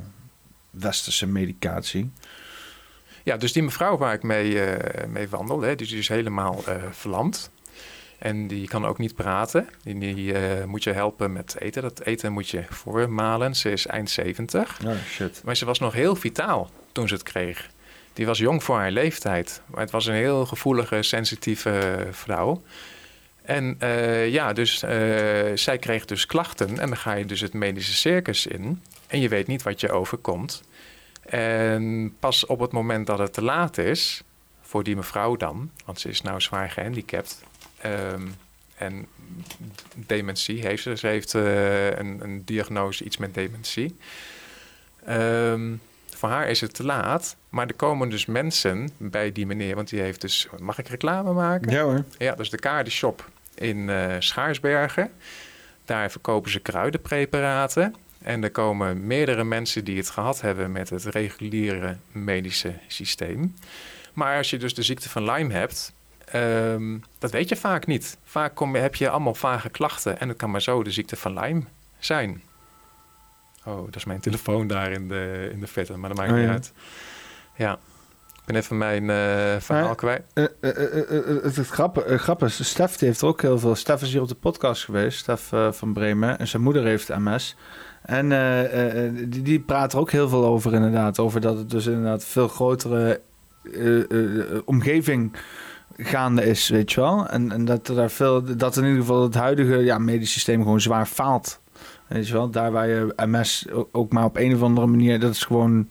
Westerse 0.69 1.27
medicatie. 1.27 2.11
Ja, 3.23 3.37
dus 3.37 3.53
die 3.53 3.63
mevrouw 3.63 3.97
waar 3.97 4.13
ik 4.13 4.23
mee, 4.23 4.51
uh, 4.51 4.75
mee 5.07 5.29
wandel, 5.29 5.61
hè, 5.61 5.75
die 5.75 5.97
is 5.97 6.07
helemaal 6.07 6.63
verlamd. 6.91 7.51
En 8.19 8.47
die 8.47 8.67
kan 8.67 8.85
ook 8.85 8.97
niet 8.97 9.15
praten. 9.15 9.67
Die, 9.83 9.97
die 9.97 10.33
uh, 10.33 10.63
moet 10.65 10.83
je 10.83 10.91
helpen 10.91 11.33
met 11.33 11.55
eten. 11.59 11.81
Dat 11.81 12.01
eten 12.01 12.31
moet 12.31 12.49
je 12.49 12.63
voormalen. 12.69 13.55
Ze 13.55 13.71
is 13.71 13.87
eind 13.87 14.09
70. 14.09 14.77
Oh, 14.85 14.91
shit. 15.09 15.41
Maar 15.43 15.55
ze 15.55 15.65
was 15.65 15.79
nog 15.79 15.93
heel 15.93 16.15
vitaal 16.15 16.69
toen 16.91 17.07
ze 17.07 17.13
het 17.13 17.23
kreeg. 17.23 17.69
Die 18.13 18.25
was 18.25 18.37
jong 18.37 18.63
voor 18.63 18.75
haar 18.75 18.91
leeftijd. 18.91 19.61
Maar 19.65 19.81
het 19.81 19.91
was 19.91 20.05
een 20.05 20.13
heel 20.13 20.45
gevoelige, 20.45 21.03
sensitieve 21.03 22.07
vrouw. 22.11 22.61
En 23.41 23.77
uh, 23.83 24.29
ja, 24.29 24.53
dus 24.53 24.83
uh, 24.83 24.89
zij 25.53 25.77
kreeg 25.79 26.05
dus 26.05 26.25
klachten. 26.25 26.69
En 26.79 26.87
dan 26.87 26.97
ga 26.97 27.13
je 27.13 27.25
dus 27.25 27.41
het 27.41 27.53
medische 27.53 27.93
circus 27.95 28.47
in. 28.47 28.81
En 29.07 29.19
je 29.19 29.29
weet 29.29 29.47
niet 29.47 29.63
wat 29.63 29.79
je 29.79 29.91
overkomt. 29.91 30.63
En 31.21 32.13
pas 32.19 32.45
op 32.45 32.59
het 32.59 32.71
moment 32.71 33.07
dat 33.07 33.19
het 33.19 33.33
te 33.33 33.43
laat 33.43 33.77
is, 33.77 34.23
voor 34.61 34.83
die 34.83 34.95
mevrouw 34.95 35.35
dan, 35.35 35.71
want 35.85 35.99
ze 35.99 36.09
is 36.09 36.21
nou 36.21 36.41
zwaar 36.41 36.69
gehandicapt, 36.69 37.43
Um, 37.85 38.35
en 38.79 39.08
dementie 39.95 40.62
heeft 40.62 40.83
ze. 40.83 40.97
Ze 40.97 41.08
heeft 41.08 41.33
uh, 41.33 41.85
een, 41.85 42.19
een, 42.24 42.42
diagnose, 42.45 43.03
iets 43.03 43.17
met 43.17 43.33
dementie. 43.33 43.95
Ehm, 45.06 45.74
voor 46.15 46.29
haar 46.29 46.49
is 46.49 46.62
het 46.62 46.74
te 46.74 46.83
laat. 46.83 47.35
Maar 47.49 47.67
er 47.67 47.74
komen 47.74 48.10
dus 48.10 48.26
mensen 48.26 48.90
bij 48.97 49.31
die 49.31 49.45
meneer, 49.45 49.76
want 49.76 49.90
die 49.90 49.99
heeft 49.99 50.22
dus... 50.22 50.47
Mag 50.60 50.79
ik 50.79 50.88
reclame 50.88 51.33
maken? 51.33 51.72
Ja 51.72 51.83
hoor. 51.83 52.03
Ja, 52.17 52.35
dus 52.35 52.49
de 52.49 52.60
Kaardenshop 52.60 53.29
in 53.56 53.78
uh, 53.78 54.15
Schaarsbergen. 54.19 55.12
Daar 55.85 56.12
verkopen 56.12 56.51
ze 56.51 56.60
kruidenpreparaten. 56.60 57.95
En 58.22 58.44
er 58.44 58.51
komen 58.51 59.08
meerdere 59.08 59.44
mensen 59.44 59.83
die 59.83 59.97
het 59.97 60.10
gehad 60.10 60.42
hebben 60.42 60.72
met 60.72 60.90
het 60.90 61.06
reguliere 61.06 61.97
medische 62.12 62.74
systeem. 62.88 63.56
Maar 64.13 64.38
als 64.38 64.49
je 64.49 64.58
dus 64.58 64.74
de 64.74 64.83
ziekte 64.83 65.10
van 65.10 65.31
Lyme 65.31 65.53
hebt, 65.53 65.94
ehm, 66.31 66.97
dat 67.17 67.31
weet 67.31 67.49
je 67.49 67.56
vaak 67.56 67.85
niet. 67.85 68.17
Vaak 68.24 68.56
kom, 68.56 68.76
heb 68.76 68.95
je 68.95 69.10
allemaal 69.10 69.35
vage 69.35 69.69
klachten 69.69 70.19
en 70.19 70.28
het 70.28 70.38
kan 70.38 70.51
maar 70.51 70.62
zo 70.62 70.83
de 70.83 70.92
ziekte 70.92 71.15
van 71.15 71.40
Lyme 71.40 71.63
zijn. 71.99 72.42
Oh, 73.65 73.85
dat 73.85 73.95
is 73.95 74.06
mijn 74.06 74.19
telefoon 74.19 74.67
daar 74.67 74.92
in 74.92 75.08
de, 75.08 75.49
in 75.51 75.60
de 75.60 75.67
vette, 75.67 75.97
maar 75.97 76.10
dat 76.10 76.17
maakt 76.17 76.31
oh, 76.31 76.38
niet 76.38 76.49
uit. 76.49 76.74
Ja, 77.56 77.74
ik 78.35 78.45
ben 78.45 78.56
even 78.56 78.78
mijn 78.78 79.03
uh, 79.03 79.62
verhaal 79.62 79.95
kwijt. 79.95 80.24
Uh, 80.33 80.45
uh, 80.62 81.44
het 81.44 81.67
grappige 82.22 82.62
is, 82.62 82.69
Stef 82.69 82.99
heeft 82.99 83.24
ook 83.24 83.42
heel 83.42 83.60
veel... 83.60 83.76
Stef 83.76 84.01
is 84.01 84.12
hier 84.12 84.22
op 84.22 84.28
de 84.28 84.35
podcast 84.35 84.83
geweest, 84.83 85.19
Stef 85.19 85.51
van 85.72 85.94
Bremen. 85.94 86.40
En 86.40 86.47
zijn 86.47 86.62
moeder 86.62 86.83
heeft 86.83 87.17
MS. 87.17 87.56
En 88.01 88.29
die, 89.29 89.42
die 89.42 89.60
praat 89.60 89.94
er 89.94 89.99
ook 89.99 90.12
heel 90.12 90.29
veel 90.29 90.45
over 90.45 90.74
inderdaad. 90.74 91.19
Over 91.19 91.42
dat 91.42 91.58
het 91.58 91.69
dus 91.69 91.85
inderdaad 91.85 92.26
veel 92.26 92.47
grotere 92.47 93.22
omgeving 94.65 95.35
gaande 95.99 96.46
is, 96.46 96.69
weet 96.69 96.92
je 96.92 97.01
wel. 97.01 97.28
En, 97.28 97.51
en 97.51 97.65
dat 97.65 97.88
er 97.88 97.96
daar 97.96 98.12
veel... 98.12 98.58
Dat 98.58 98.78
in 98.78 98.83
ieder 98.83 98.99
geval 98.99 99.24
het 99.24 99.35
huidige 99.35 99.78
ja, 99.78 99.98
medisch 99.98 100.32
systeem 100.32 100.62
gewoon 100.62 100.82
zwaar 100.82 101.06
faalt. 101.06 101.62
Weet 102.08 102.28
je 102.28 102.33
wel, 102.33 102.49
daar 102.49 102.72
waar 102.72 102.88
je 102.88 103.14
MS 103.15 103.65
ook 103.92 104.12
maar 104.12 104.26
op 104.26 104.38
een 104.38 104.56
of 104.56 104.62
andere 104.62 104.88
manier, 104.88 105.19
dat 105.19 105.32
is 105.32 105.44
gewoon 105.44 105.90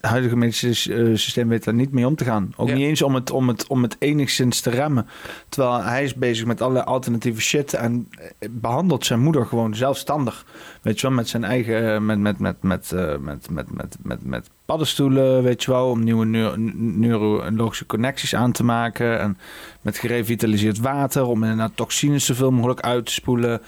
het 0.00 0.10
huidige 0.10 0.36
medische 0.36 0.94
eh, 0.94 1.16
systeem 1.16 1.48
weet 1.48 1.64
daar 1.64 1.74
niet 1.74 1.92
mee 1.92 2.06
om 2.06 2.16
te 2.16 2.24
gaan. 2.24 2.52
Ook 2.56 2.72
niet 2.72 2.86
eens 2.86 3.02
om 3.02 3.14
het, 3.14 3.30
om, 3.30 3.48
het, 3.48 3.66
om 3.66 3.82
het 3.82 3.96
enigszins 3.98 4.60
te 4.60 4.70
remmen. 4.70 5.06
Terwijl 5.48 5.82
hij 5.82 6.04
is 6.04 6.14
bezig 6.14 6.46
met 6.46 6.60
allerlei 6.60 6.86
alternatieve 6.86 7.40
shit 7.40 7.74
en 7.74 8.08
eh, 8.18 8.48
behandelt 8.50 9.06
zijn 9.06 9.20
moeder 9.20 9.46
gewoon 9.46 9.74
zelfstandig. 9.74 10.44
Weet 10.82 11.00
je 11.00 11.06
wel, 11.06 11.16
met 11.16 11.28
zijn 11.28 11.44
eigen, 11.44 11.94
eh, 11.94 12.00
met, 12.00 12.18
met, 12.18 12.38
met, 12.38 12.62
met, 12.62 12.92
met, 13.20 13.50
met, 13.50 13.70
met, 13.70 13.96
met, 14.02 14.24
met 14.24 14.50
paddenstoelen, 14.64 15.42
weet 15.42 15.62
je 15.62 15.70
wel, 15.70 15.88
om 15.90 16.04
nieuwe 16.04 16.56
neurologische 16.74 17.86
connecties 17.86 18.34
aan 18.34 18.52
te 18.52 18.64
maken. 18.64 19.20
En 19.20 19.38
met 19.80 19.98
gerevitaliseerd 19.98 20.78
water, 20.78 21.24
om 21.24 21.42
inderdaad 21.42 21.72
toxines 21.74 22.24
zoveel 22.24 22.50
mogelijk 22.50 22.80
uit 22.80 23.06
te 23.06 23.12
spoelen. 23.12 23.60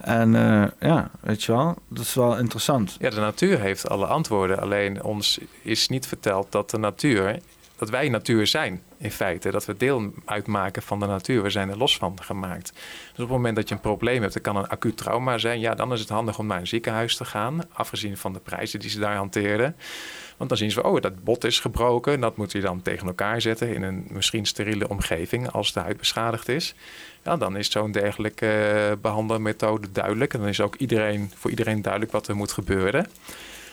En 0.00 0.34
uh, 0.34 0.64
ja, 0.80 1.10
weet 1.20 1.44
je 1.44 1.52
wel, 1.52 1.76
dat 1.88 2.04
is 2.04 2.14
wel 2.14 2.38
interessant. 2.38 2.96
Ja, 2.98 3.10
de 3.10 3.20
natuur 3.20 3.60
heeft 3.60 3.88
alle 3.88 4.06
antwoorden. 4.06 4.60
Alleen 4.60 5.02
ons 5.02 5.38
is 5.62 5.88
niet 5.88 6.06
verteld 6.06 6.52
dat 6.52 6.70
de 6.70 6.78
natuur, 6.78 7.38
dat 7.76 7.90
wij 7.90 8.08
natuur 8.08 8.46
zijn 8.46 8.82
in 8.98 9.10
feite. 9.10 9.50
Dat 9.50 9.64
we 9.64 9.76
deel 9.76 10.12
uitmaken 10.24 10.82
van 10.82 11.00
de 11.00 11.06
natuur. 11.06 11.42
We 11.42 11.50
zijn 11.50 11.70
er 11.70 11.78
los 11.78 11.96
van 11.96 12.22
gemaakt. 12.22 12.72
Dus 12.72 13.10
op 13.10 13.18
het 13.18 13.28
moment 13.28 13.56
dat 13.56 13.68
je 13.68 13.74
een 13.74 13.80
probleem 13.80 14.20
hebt, 14.20 14.34
dat 14.34 14.42
kan 14.42 14.56
een 14.56 14.68
acuut 14.68 14.96
trauma 14.96 15.38
zijn. 15.38 15.60
Ja, 15.60 15.74
dan 15.74 15.92
is 15.92 16.00
het 16.00 16.08
handig 16.08 16.38
om 16.38 16.46
naar 16.46 16.60
een 16.60 16.66
ziekenhuis 16.66 17.16
te 17.16 17.24
gaan. 17.24 17.60
Afgezien 17.72 18.16
van 18.16 18.32
de 18.32 18.38
prijzen 18.38 18.80
die 18.80 18.90
ze 18.90 18.98
daar 18.98 19.16
hanteren. 19.16 19.76
Want 20.36 20.50
dan 20.50 20.58
zien 20.58 20.70
ze, 20.70 20.82
oh, 20.82 21.00
dat 21.00 21.24
bot 21.24 21.44
is 21.44 21.60
gebroken. 21.60 22.20
Dat 22.20 22.36
moet 22.36 22.52
je 22.52 22.60
dan 22.60 22.82
tegen 22.82 23.06
elkaar 23.06 23.40
zetten 23.40 23.74
in 23.74 23.82
een 23.82 24.06
misschien 24.08 24.46
steriele 24.46 24.88
omgeving 24.88 25.50
als 25.50 25.72
de 25.72 25.80
huid 25.80 25.96
beschadigd 25.96 26.48
is. 26.48 26.74
Ja, 27.28 27.36
dan 27.36 27.56
is 27.56 27.70
zo'n 27.70 27.92
dergelijke 27.92 28.88
uh, 28.90 29.00
behandelmethode 29.00 29.92
duidelijk. 29.92 30.34
En 30.34 30.40
dan 30.40 30.48
is 30.48 30.60
ook 30.60 30.74
iedereen, 30.74 31.32
voor 31.34 31.50
iedereen 31.50 31.82
duidelijk 31.82 32.12
wat 32.12 32.28
er 32.28 32.36
moet 32.36 32.52
gebeuren. 32.52 33.06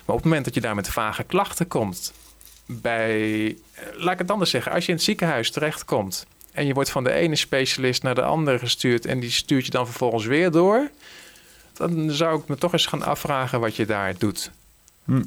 Maar 0.06 0.16
op 0.16 0.16
het 0.16 0.24
moment 0.24 0.46
dat 0.46 0.54
je 0.54 0.62
daar 0.62 0.76
met 0.76 0.90
vage 0.90 1.24
klachten 1.24 1.68
komt, 1.68 2.14
bij, 2.66 3.48
eh, 3.48 3.84
laat 3.94 4.14
ik 4.14 4.20
het 4.20 4.32
anders 4.32 4.50
zeggen, 4.50 4.72
als 4.72 4.84
je 4.84 4.90
in 4.90 4.96
het 4.96 5.06
ziekenhuis 5.06 5.52
terechtkomt 5.52 6.26
en 6.52 6.66
je 6.66 6.74
wordt 6.74 6.90
van 6.90 7.04
de 7.04 7.12
ene 7.12 7.36
specialist 7.36 8.04
naar 8.04 8.16
de 8.16 8.24
andere 8.24 8.60
gestuurd 8.60 9.06
en 9.06 9.20
die 9.20 9.32
stuurt 9.32 9.66
je 9.66 9.72
dan 9.72 9.86
vervolgens 9.86 10.26
weer 10.26 10.52
door, 10.52 10.90
dan 11.74 12.12
zou 12.12 12.40
ik 12.40 12.48
me 12.48 12.56
toch 12.56 12.74
eens 12.74 12.86
gaan 12.86 13.04
afvragen 13.04 13.60
wat 13.60 13.76
je 13.76 13.86
daar 13.86 14.18
doet. 14.18 14.52
Hm. 15.06 15.24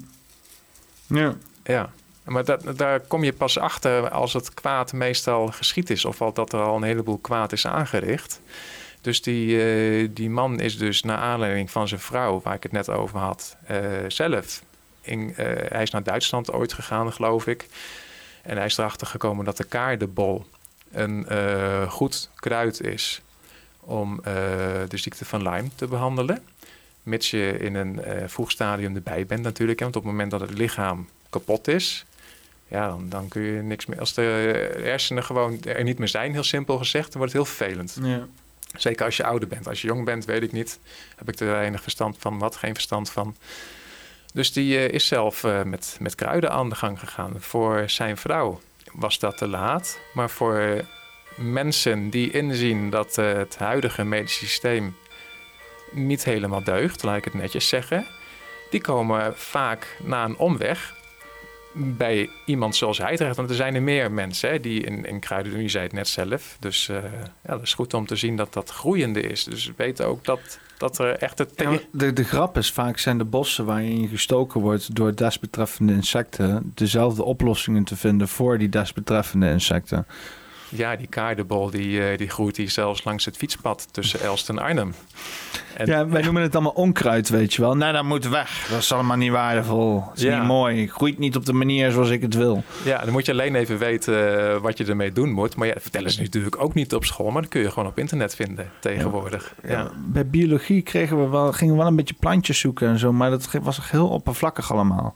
Ja. 1.07 1.37
Ja. 1.65 1.93
Maar 2.29 2.45
dat, 2.45 2.79
daar 2.79 3.01
kom 3.01 3.25
je 3.25 3.33
pas 3.33 3.59
achter 3.59 4.11
als 4.11 4.33
het 4.33 4.55
kwaad 4.55 4.93
meestal 4.93 5.47
geschied 5.47 5.91
is. 5.91 6.05
Of 6.05 6.17
dat 6.17 6.53
er 6.53 6.61
al 6.61 6.77
een 6.77 6.83
heleboel 6.83 7.19
kwaad 7.19 7.53
is 7.53 7.67
aangericht. 7.67 8.41
Dus 9.01 9.23
die, 9.23 9.47
uh, 9.47 10.09
die 10.13 10.31
man 10.31 10.61
is 10.61 10.79
dus 10.79 11.03
naar 11.03 11.19
aanleiding 11.19 11.71
van 11.71 11.89
zijn 11.89 12.01
vrouw, 12.01 12.41
waar 12.41 12.55
ik 12.55 12.63
het 12.63 12.73
net 12.73 12.91
over 12.91 13.19
had, 13.19 13.57
uh, 13.71 13.79
zelf. 14.09 14.63
In, 15.01 15.21
uh, 15.21 15.37
hij 15.69 15.83
is 15.83 15.91
naar 15.91 16.03
Duitsland 16.03 16.53
ooit 16.53 16.73
gegaan, 16.73 17.13
geloof 17.13 17.47
ik. 17.47 17.67
En 18.43 18.57
hij 18.57 18.67
is 18.67 18.79
erachter 18.79 19.07
gekomen 19.07 19.45
dat 19.45 19.57
de 19.57 19.65
kaardebol 19.65 20.47
een 20.93 21.27
goed 21.91 22.31
kruid 22.35 22.81
is 22.81 23.23
om 23.81 24.21
de 24.89 24.97
ziekte 24.97 25.25
van 25.25 25.43
Lyme 25.43 25.69
te 25.75 25.87
behandelen. 25.87 26.43
Mits 27.03 27.31
je 27.31 27.59
in 27.59 27.75
een 27.75 28.01
vroeg 28.27 28.51
stadium 28.51 28.95
erbij 28.95 29.27
bent 29.27 29.43
natuurlijk. 29.43 29.81
Want 29.81 29.97
op 29.97 30.03
het 30.03 30.11
moment 30.11 30.31
dat 30.31 30.41
het 30.41 30.59
lichaam 30.59 31.09
kapot 31.31 31.69
is, 31.69 32.07
ja, 32.69 32.89
dan, 32.89 33.09
dan 33.09 33.29
kun 33.29 33.43
je 33.43 33.63
niks 33.63 33.87
meer. 33.87 34.01
Als 34.01 34.15
de 34.15 34.23
hersenen 34.83 35.25
gewoon 35.25 35.63
er 35.63 35.85
niet 35.85 35.99
meer 35.99 36.09
zijn, 36.09 36.33
heel 36.33 36.43
simpel 36.43 36.79
gezegd, 36.79 37.13
dan 37.13 37.19
wordt 37.19 37.33
het 37.33 37.43
heel 37.43 37.55
vervelend. 37.55 37.99
Ja. 38.03 38.27
Zeker 38.77 39.05
als 39.05 39.17
je 39.17 39.25
ouder 39.25 39.49
bent. 39.49 39.69
Als 39.69 39.81
je 39.81 39.87
jong 39.87 40.05
bent, 40.05 40.25
weet 40.25 40.43
ik 40.43 40.53
niet. 40.53 40.79
Heb 41.17 41.29
ik 41.29 41.41
er 41.41 41.61
enig 41.61 41.83
verstand 41.83 42.17
van, 42.19 42.39
wat 42.39 42.57
geen 42.57 42.75
verstand 42.75 43.11
van. 43.11 43.37
Dus 44.33 44.53
die 44.53 44.75
uh, 44.75 44.89
is 44.89 45.07
zelf 45.07 45.45
uh, 45.45 45.63
met, 45.63 45.97
met 46.01 46.15
kruiden 46.15 46.51
aan 46.51 46.69
de 46.69 46.75
gang 46.75 46.99
gegaan. 46.99 47.35
Voor 47.39 47.85
zijn 47.87 48.17
vrouw 48.17 48.61
was 48.93 49.19
dat 49.19 49.39
te 49.39 49.47
laat. 49.47 49.99
Maar 50.15 50.31
voor 50.31 50.85
mensen 51.37 52.11
die 52.11 52.31
inzien 52.31 52.91
dat 52.91 53.19
uh, 53.19 53.33
het 53.33 53.59
huidige 53.59 54.05
medische 54.05 54.45
systeem 54.45 54.97
niet 55.93 56.25
helemaal 56.25 56.65
deugt, 56.65 57.03
laat 57.03 57.17
ik 57.17 57.25
het 57.25 57.35
netjes 57.35 57.69
zeggen, 57.69 58.07
die 58.71 58.81
komen 58.81 59.37
vaak 59.37 59.97
na 60.03 60.25
een 60.25 60.37
omweg 60.37 60.97
bij 61.79 62.31
iemand 62.45 62.77
zoals 62.77 62.99
hij 62.99 63.17
terecht. 63.17 63.37
Want 63.37 63.51
er 63.51 63.57
zijn 63.57 63.75
er 63.75 63.83
meer 63.83 64.13
mensen 64.13 64.51
hè, 64.51 64.61
die 64.61 64.83
in, 64.83 65.05
in 65.05 65.21
kruiden 65.21 65.53
doen. 65.53 65.63
Je 65.63 65.69
zei 65.69 65.85
het 65.85 65.93
net 65.93 66.09
zelf. 66.09 66.57
Dus 66.61 66.89
uh, 66.89 66.97
ja, 67.43 67.51
dat 67.53 67.63
is 67.63 67.75
goed 67.75 67.95
om 67.95 68.07
te 68.07 68.17
zien 68.17 68.37
dat 68.37 68.53
dat 68.53 68.71
groeiende 68.71 69.21
is. 69.21 69.45
Dus 69.45 69.67
we 69.67 69.73
weten 69.77 70.07
ook 70.07 70.25
dat, 70.25 70.59
dat 70.79 70.99
er 70.99 71.17
echt 71.17 71.39
het... 71.39 71.53
Ja, 71.57 71.79
de, 71.93 72.13
de 72.13 72.25
grap 72.25 72.57
is, 72.57 72.73
vaak 72.73 72.99
zijn 72.99 73.19
de 73.19 73.25
bossen 73.25 73.65
waar 73.65 73.83
je 73.83 74.09
gestoken 74.09 74.61
wordt 74.61 74.95
door 74.95 75.15
desbetreffende 75.15 75.93
insecten... 75.93 76.73
dezelfde 76.75 77.23
oplossingen 77.25 77.85
te 77.85 77.97
vinden 77.97 78.29
voor 78.29 78.59
die 78.59 78.69
desbetreffende 78.69 79.51
insecten. 79.51 80.07
Ja, 80.69 80.97
die 80.97 81.07
kaardebol 81.07 81.71
die, 81.71 82.09
eh, 82.09 82.19
die 82.19 82.29
groeit 82.29 82.57
hier 82.57 82.71
zelfs 82.71 83.05
langs 83.05 83.25
het 83.25 83.37
fietspad 83.37 83.89
tussen 83.91 84.21
Elst 84.29 84.49
en 84.49 84.59
Arnhem. 84.59 84.95
En, 85.79 85.87
ja, 85.87 86.09
wij 86.09 86.23
noemen 86.23 86.43
het 86.43 86.55
allemaal 86.55 86.73
onkruid, 86.73 87.29
weet 87.29 87.55
je 87.55 87.63
wel. 87.63 87.77
Nee, 87.77 87.93
dat 87.93 88.05
moet 88.05 88.29
weg. 88.29 88.67
Dat 88.71 88.79
is 88.79 88.93
allemaal 88.93 89.17
niet 89.17 89.31
waardevol. 89.31 90.05
Dat 90.09 90.17
is 90.17 90.23
niet 90.23 90.43
mooi. 90.43 90.89
Groeit 90.89 91.19
niet 91.19 91.37
op 91.37 91.47
de 91.47 91.53
manier 91.53 91.91
zoals 91.91 92.11
ik 92.11 92.23
het 92.23 92.35
wil. 92.35 92.63
Ja, 92.85 92.99
dan 92.99 93.13
moet 93.13 93.27
je 93.27 93.33
alleen 93.33 93.55
even 93.55 93.79
weten 93.79 94.39
eh, 94.39 94.61
wat 94.61 94.79
je 94.79 94.85
ermee 94.85 95.13
doen 95.13 95.33
moet. 95.33 95.57
Maar 95.57 95.67
ja, 95.67 95.73
dat 95.73 95.83
vertellen 95.83 96.11
ze 96.11 96.23
natuurlijk 96.23 96.63
ook 96.63 96.75
niet 96.75 96.95
op 96.95 97.05
school. 97.05 97.31
Maar 97.31 97.43
dat 97.43 97.51
kun 97.51 97.61
je 97.61 97.71
gewoon 97.71 97.89
op 97.89 97.99
internet 97.99 98.35
vinden 98.35 98.71
tegenwoordig. 98.81 99.55
Ja. 99.67 99.91
Bij 100.07 100.27
biologie 100.27 100.83
kregen 100.83 101.23
we 101.23 101.29
wel, 101.29 101.53
gingen 101.53 101.75
we 101.75 101.79
wel 101.79 101.89
een 101.89 101.97
beetje 101.97 102.15
plantjes 102.15 102.59
zoeken 102.59 102.89
en 102.89 102.99
zo. 102.99 103.13
Maar 103.13 103.31
dat 103.31 103.49
was 103.63 103.91
heel 103.91 104.09
oppervlakkig 104.09 104.73
allemaal. 104.73 105.15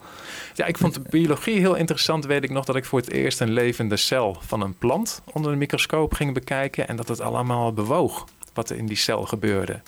Ja, 0.54 0.64
ik 0.64 0.78
vond 0.78 0.94
de 0.94 1.02
biologie 1.10 1.58
heel 1.58 1.74
interessant. 1.74 2.26
Weet 2.26 2.44
ik 2.44 2.50
nog 2.50 2.64
dat 2.64 2.76
ik 2.76 2.84
voor 2.84 2.98
het 2.98 3.10
eerst 3.10 3.40
een 3.40 3.52
levende 3.52 3.96
cel 3.96 4.36
van 4.40 4.60
een 4.60 4.78
plant 4.78 5.22
onder 5.32 5.52
de 5.52 5.58
microscoop 5.58 6.14
ging 6.14 6.34
bekijken. 6.34 6.88
En 6.88 6.96
dat 6.96 7.08
het 7.08 7.20
allemaal 7.20 7.72
bewoog 7.72 8.24
wat 8.54 8.70
er 8.70 8.76
in 8.76 8.86
die 8.86 8.96
cel 8.96 9.22
gebeurde. 9.22 9.80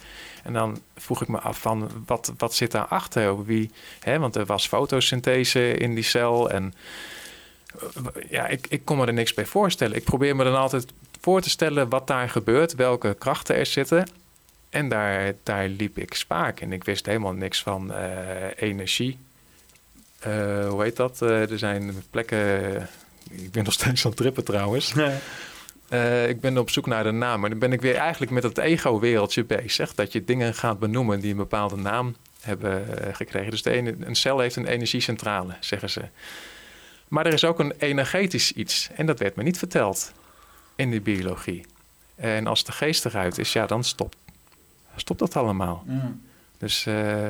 En 0.44 0.52
dan 0.52 0.80
vroeg 0.96 1.22
ik 1.22 1.28
me 1.28 1.38
af 1.38 1.60
van 1.60 1.90
wat, 2.06 2.32
wat 2.38 2.54
zit 2.54 2.70
daarachter? 2.70 3.44
Wie, 3.44 3.70
hè, 4.00 4.18
want 4.18 4.36
er 4.36 4.46
was 4.46 4.68
fotosynthese 4.68 5.74
in 5.74 5.94
die 5.94 6.04
cel. 6.04 6.50
En 6.50 6.74
ja, 8.28 8.46
ik, 8.46 8.66
ik 8.68 8.84
kon 8.84 8.98
me 8.98 9.06
er 9.06 9.12
niks 9.12 9.34
bij 9.34 9.46
voorstellen. 9.46 9.96
Ik 9.96 10.04
probeer 10.04 10.36
me 10.36 10.44
dan 10.44 10.56
altijd 10.56 10.86
voor 11.20 11.40
te 11.40 11.50
stellen 11.50 11.88
wat 11.88 12.06
daar 12.06 12.28
gebeurt, 12.28 12.74
welke 12.74 13.16
krachten 13.18 13.56
er 13.56 13.66
zitten. 13.66 14.08
En 14.70 14.88
daar, 14.88 15.34
daar 15.42 15.68
liep 15.68 15.98
ik 15.98 16.14
spaak. 16.14 16.60
En 16.60 16.72
ik 16.72 16.84
wist 16.84 17.06
helemaal 17.06 17.32
niks 17.32 17.62
van 17.62 17.90
uh, 17.90 17.96
energie. 18.56 19.18
Uh, 20.26 20.68
hoe 20.68 20.82
heet 20.82 20.96
dat? 20.96 21.20
Er 21.20 21.58
zijn 21.58 22.02
plekken. 22.10 22.88
Ik 23.30 23.50
ben 23.50 23.64
nog 23.64 23.72
steeds 23.72 24.04
aan 24.04 24.10
het 24.10 24.20
trippen 24.20 24.44
trouwens. 24.44 24.94
Nee. 24.94 25.16
Uh, 25.94 26.28
ik 26.28 26.40
ben 26.40 26.58
op 26.58 26.70
zoek 26.70 26.86
naar 26.86 27.04
de 27.04 27.10
naam. 27.10 27.40
Maar 27.40 27.50
dan 27.50 27.58
ben 27.58 27.72
ik 27.72 27.80
weer 27.80 27.96
eigenlijk 27.96 28.32
met 28.32 28.42
het 28.42 28.58
ego-wereldje 28.58 29.44
bezig. 29.44 29.94
Dat 29.94 30.12
je 30.12 30.24
dingen 30.24 30.54
gaat 30.54 30.78
benoemen 30.78 31.20
die 31.20 31.30
een 31.30 31.36
bepaalde 31.36 31.76
naam 31.76 32.16
hebben 32.40 32.86
uh, 32.88 33.14
gekregen. 33.14 33.50
Dus 33.50 33.62
de 33.62 33.70
ene, 33.70 33.94
een 34.00 34.14
cel 34.14 34.38
heeft 34.38 34.56
een 34.56 34.66
energiecentrale, 34.66 35.54
zeggen 35.60 35.90
ze. 35.90 36.02
Maar 37.08 37.26
er 37.26 37.32
is 37.32 37.44
ook 37.44 37.58
een 37.58 37.72
energetisch 37.78 38.52
iets. 38.52 38.90
En 38.94 39.06
dat 39.06 39.18
werd 39.18 39.36
me 39.36 39.42
niet 39.42 39.58
verteld 39.58 40.12
in 40.74 40.90
de 40.90 41.00
biologie. 41.00 41.66
En 42.14 42.46
als 42.46 42.64
de 42.64 42.72
geest 42.72 43.04
eruit 43.04 43.38
is, 43.38 43.52
ja, 43.52 43.66
dan 43.66 43.84
stopt, 43.84 44.16
stopt 44.96 45.18
dat 45.18 45.36
allemaal. 45.36 45.84
Mm. 45.86 46.22
Dus 46.58 46.86
uh, 46.86 47.28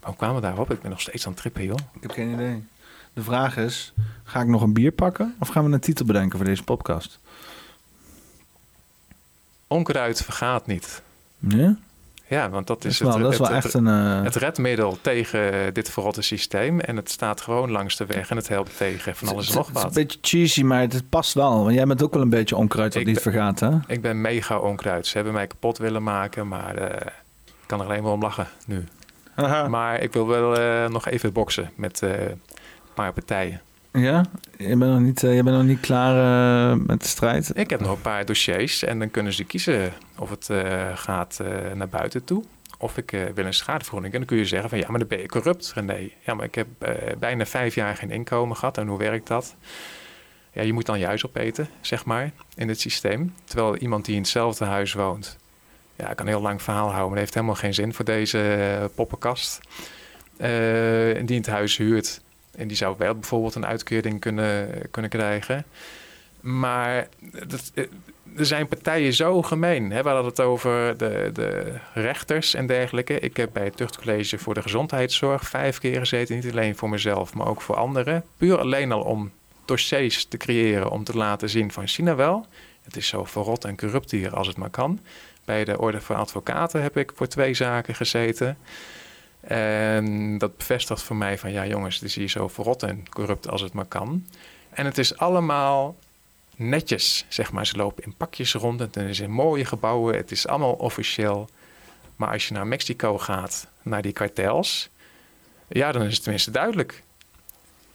Hoe 0.00 0.16
kwamen 0.16 0.36
we 0.36 0.42
daarop? 0.42 0.70
Ik 0.70 0.80
ben 0.80 0.90
nog 0.90 1.00
steeds 1.00 1.26
aan 1.26 1.32
het 1.32 1.40
trippen, 1.40 1.64
joh. 1.64 1.78
Ik 1.94 2.02
heb 2.02 2.10
geen 2.10 2.32
idee. 2.32 2.64
De 3.16 3.22
vraag 3.22 3.56
is, 3.56 3.92
ga 4.24 4.40
ik 4.40 4.46
nog 4.46 4.62
een 4.62 4.72
bier 4.72 4.92
pakken 4.92 5.34
of 5.38 5.48
gaan 5.48 5.64
we 5.64 5.72
een 5.72 5.80
titel 5.80 6.04
bedenken 6.04 6.38
voor 6.38 6.46
deze 6.46 6.62
podcast? 6.62 7.18
Onkruid 9.66 10.22
vergaat 10.22 10.66
niet. 10.66 11.02
Ja? 11.38 11.76
Ja, 12.26 12.50
want 12.50 12.66
dat 12.66 12.84
is, 12.84 12.98
wel, 12.98 13.12
het, 13.12 13.22
dat 13.22 13.32
is 13.32 13.38
wel 13.38 13.48
het, 13.48 13.64
echt 13.64 13.74
een... 13.74 13.86
Het 14.24 14.34
redmiddel 14.34 14.98
tegen 15.00 15.74
dit 15.74 15.90
verrotte 15.90 16.22
systeem. 16.22 16.80
En 16.80 16.96
het 16.96 17.10
staat 17.10 17.40
gewoon 17.40 17.70
langs 17.70 17.96
de 17.96 18.06
weg 18.06 18.30
en 18.30 18.36
het 18.36 18.48
helpt 18.48 18.76
tegen 18.76 19.16
van 19.16 19.28
alles 19.28 19.48
en 19.48 19.54
nog 19.54 19.70
wat. 19.70 19.82
Het 19.82 19.90
is 19.90 19.96
een 19.96 20.02
beetje 20.02 20.18
cheesy, 20.22 20.62
maar 20.62 20.80
het 20.80 21.08
past 21.08 21.34
wel. 21.34 21.62
Want 21.62 21.74
jij 21.74 21.86
bent 21.86 22.02
ook 22.02 22.12
wel 22.12 22.22
een 22.22 22.28
beetje 22.28 22.56
onkruid 22.56 22.92
dat 22.92 23.04
niet 23.04 23.20
vergaat, 23.20 23.60
hè? 23.60 23.70
Ik 23.86 24.00
ben 24.00 24.20
mega 24.20 24.58
onkruid. 24.58 25.06
Ze 25.06 25.14
hebben 25.14 25.34
mij 25.34 25.46
kapot 25.46 25.78
willen 25.78 26.02
maken, 26.02 26.48
maar 26.48 26.78
uh, 26.78 26.86
ik 27.44 27.66
kan 27.66 27.80
er 27.80 27.86
alleen 27.86 28.02
maar 28.02 28.12
om 28.12 28.22
lachen 28.22 28.48
nu. 28.66 28.84
Aha. 29.34 29.68
Maar 29.68 30.00
ik 30.00 30.12
wil 30.12 30.26
wel 30.26 30.58
uh, 30.58 30.88
nog 30.88 31.08
even 31.08 31.32
boksen 31.32 31.70
met 31.74 32.02
paar 32.96 33.12
partijen. 33.12 33.60
Ja? 33.92 34.24
Je 34.56 34.76
bent 34.76 34.92
nog 34.92 35.00
niet, 35.00 35.22
uh, 35.22 35.36
je 35.36 35.42
bent 35.42 35.56
nog 35.56 35.64
niet 35.64 35.80
klaar 35.80 36.14
uh, 36.74 36.84
met 36.86 37.00
de 37.00 37.08
strijd? 37.08 37.50
Ik 37.54 37.70
heb 37.70 37.80
nog 37.80 37.90
een 37.90 38.00
paar 38.00 38.24
dossiers 38.24 38.82
en 38.82 38.98
dan 38.98 39.10
kunnen 39.10 39.32
ze 39.32 39.44
kiezen 39.44 39.92
of 40.18 40.30
het 40.30 40.48
uh, 40.50 40.86
gaat 40.94 41.40
naar 41.74 41.88
buiten 41.88 42.24
toe. 42.24 42.44
Of 42.78 42.96
ik 42.96 43.10
wil 43.34 43.44
een 43.44 43.54
schadevergoeding. 43.54 44.12
En 44.12 44.18
dan 44.18 44.28
kun 44.28 44.38
je 44.38 44.44
zeggen 44.44 44.68
van 44.68 44.78
ja, 44.78 44.88
maar 44.88 44.98
dan 44.98 45.08
ben 45.08 45.18
je 45.18 45.26
corrupt, 45.26 45.72
René. 45.74 46.10
Ja, 46.24 46.34
maar 46.34 46.44
ik 46.44 46.54
heb 46.54 46.66
bijna 47.18 47.46
vijf 47.46 47.74
jaar 47.74 47.96
geen 47.96 48.10
inkomen 48.10 48.56
gehad. 48.56 48.78
En 48.78 48.86
hoe 48.86 48.98
werkt 48.98 49.26
dat? 49.26 49.54
Ja, 50.52 50.62
je 50.62 50.72
moet 50.72 50.86
dan 50.86 50.98
je 50.98 51.06
huis 51.06 51.26
opeten, 51.26 51.68
zeg 51.80 52.04
maar, 52.04 52.30
in 52.54 52.68
het 52.68 52.80
systeem. 52.80 53.34
Terwijl 53.44 53.76
iemand 53.76 54.04
die 54.04 54.14
in 54.14 54.20
hetzelfde 54.20 54.64
huis 54.64 54.92
woont... 54.92 55.36
Ja, 55.96 56.10
ik 56.10 56.16
kan 56.16 56.26
een 56.26 56.32
heel 56.32 56.42
lang 56.42 56.62
verhaal 56.62 56.90
houden, 56.90 57.02
maar 57.02 57.10
dat 57.10 57.18
heeft 57.18 57.34
helemaal 57.34 57.54
geen 57.54 57.74
zin 57.74 57.94
voor 57.94 58.04
deze 58.04 58.90
poppenkast. 58.94 59.60
en 60.36 61.26
die 61.26 61.36
het 61.36 61.46
huis 61.46 61.76
huurt 61.76 62.20
en 62.56 62.68
die 62.68 62.76
zou 62.76 62.94
wel 62.98 63.14
bijvoorbeeld 63.14 63.54
een 63.54 63.66
uitkering 63.66 64.20
kunnen, 64.20 64.68
kunnen 64.90 65.10
krijgen. 65.10 65.64
Maar 66.40 67.08
dat, 67.46 67.70
eh, 67.74 67.84
er 68.36 68.46
zijn 68.46 68.68
partijen 68.68 69.12
zo 69.12 69.42
gemeen. 69.42 69.90
Hè? 69.90 70.02
We 70.02 70.08
hadden 70.08 70.26
het 70.26 70.40
over 70.40 70.98
de, 70.98 71.30
de 71.32 71.74
rechters 71.94 72.54
en 72.54 72.66
dergelijke. 72.66 73.20
Ik 73.20 73.36
heb 73.36 73.50
bij 73.52 73.64
het 73.64 73.76
Tuchtcollege 73.76 74.38
voor 74.38 74.54
de 74.54 74.62
Gezondheidszorg 74.62 75.48
vijf 75.48 75.78
keer 75.78 75.98
gezeten. 75.98 76.34
Niet 76.34 76.50
alleen 76.50 76.76
voor 76.76 76.88
mezelf, 76.88 77.34
maar 77.34 77.46
ook 77.46 77.62
voor 77.62 77.76
anderen. 77.76 78.24
Puur 78.36 78.58
alleen 78.58 78.92
al 78.92 79.02
om 79.02 79.30
dossiers 79.64 80.24
te 80.24 80.36
creëren. 80.36 80.90
Om 80.90 81.04
te 81.04 81.16
laten 81.16 81.48
zien 81.48 81.72
van, 81.72 81.88
zie 81.88 82.04
nou 82.04 82.16
wel, 82.16 82.46
het 82.82 82.96
is 82.96 83.06
zo 83.06 83.24
verrot 83.24 83.64
en 83.64 83.76
corrupt 83.76 84.10
hier 84.10 84.34
als 84.34 84.46
het 84.46 84.56
maar 84.56 84.70
kan. 84.70 85.00
Bij 85.44 85.64
de 85.64 85.78
Orde 85.78 86.00
van 86.00 86.16
Advocaten 86.16 86.82
heb 86.82 86.96
ik 86.96 87.12
voor 87.14 87.26
twee 87.26 87.54
zaken 87.54 87.94
gezeten. 87.94 88.58
En 89.46 90.38
dat 90.38 90.56
bevestigt 90.56 91.02
voor 91.02 91.16
mij 91.16 91.38
van 91.38 91.52
ja 91.52 91.66
jongens, 91.66 91.94
het 91.94 92.04
is 92.04 92.14
hier 92.14 92.28
zo 92.28 92.48
verrot 92.48 92.82
en 92.82 93.08
corrupt 93.08 93.48
als 93.48 93.60
het 93.60 93.72
maar 93.72 93.84
kan. 93.84 94.26
En 94.70 94.84
het 94.84 94.98
is 94.98 95.16
allemaal 95.16 95.96
netjes, 96.56 97.24
zeg 97.28 97.52
maar. 97.52 97.66
Ze 97.66 97.76
lopen 97.76 98.04
in 98.04 98.14
pakjes 98.16 98.54
rond. 98.54 98.80
Het 98.80 98.98
zijn 99.10 99.30
mooie 99.30 99.64
gebouwen. 99.64 100.16
Het 100.16 100.30
is 100.30 100.46
allemaal 100.46 100.72
officieel. 100.72 101.48
Maar 102.16 102.32
als 102.32 102.48
je 102.48 102.54
naar 102.54 102.66
Mexico 102.66 103.18
gaat, 103.18 103.66
naar 103.82 104.02
die 104.02 104.12
kartels, 104.12 104.88
ja, 105.68 105.92
dan 105.92 106.02
is 106.02 106.14
het 106.14 106.22
tenminste 106.22 106.50
duidelijk. 106.50 107.02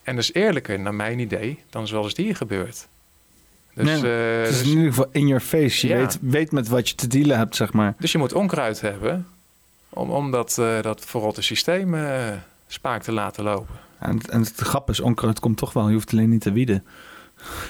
En 0.03 0.15
dat 0.15 0.23
is 0.23 0.33
eerlijker, 0.33 0.79
naar 0.79 0.95
mijn 0.95 1.19
idee, 1.19 1.59
dan 1.69 1.87
zoals 1.87 2.07
het 2.07 2.17
hier 2.17 2.35
gebeurt. 2.35 2.87
Dus, 3.73 3.85
nee, 3.85 4.11
het 4.11 4.49
is 4.49 4.57
dus, 4.57 4.67
in 4.67 4.77
ieder 4.77 4.87
geval 4.87 5.09
in 5.11 5.27
your 5.27 5.43
face. 5.43 5.87
Je 5.87 5.95
weet, 5.95 6.17
weet 6.21 6.51
met 6.51 6.67
wat 6.67 6.89
je 6.89 6.95
te 6.95 7.07
dealen 7.07 7.37
hebt, 7.37 7.55
zeg 7.55 7.73
maar. 7.73 7.95
Dus 7.99 8.11
je 8.11 8.17
moet 8.17 8.33
onkruid 8.33 8.81
hebben 8.81 9.27
om, 9.93 10.09
om 10.09 10.31
dat, 10.31 10.57
uh, 10.59 10.81
dat 10.81 11.05
verrotte 11.05 11.41
systeem 11.41 11.93
uh, 11.93 12.27
spaak 12.67 13.03
te 13.03 13.11
laten 13.11 13.43
lopen. 13.43 13.75
En, 13.99 14.19
en 14.29 14.39
het 14.39 14.55
grap 14.55 14.89
is, 14.89 14.99
onkruid 14.99 15.39
komt 15.39 15.57
toch 15.57 15.73
wel. 15.73 15.87
Je 15.87 15.93
hoeft 15.93 16.11
alleen 16.11 16.29
niet 16.29 16.41
te 16.41 16.51
wieden. 16.51 16.85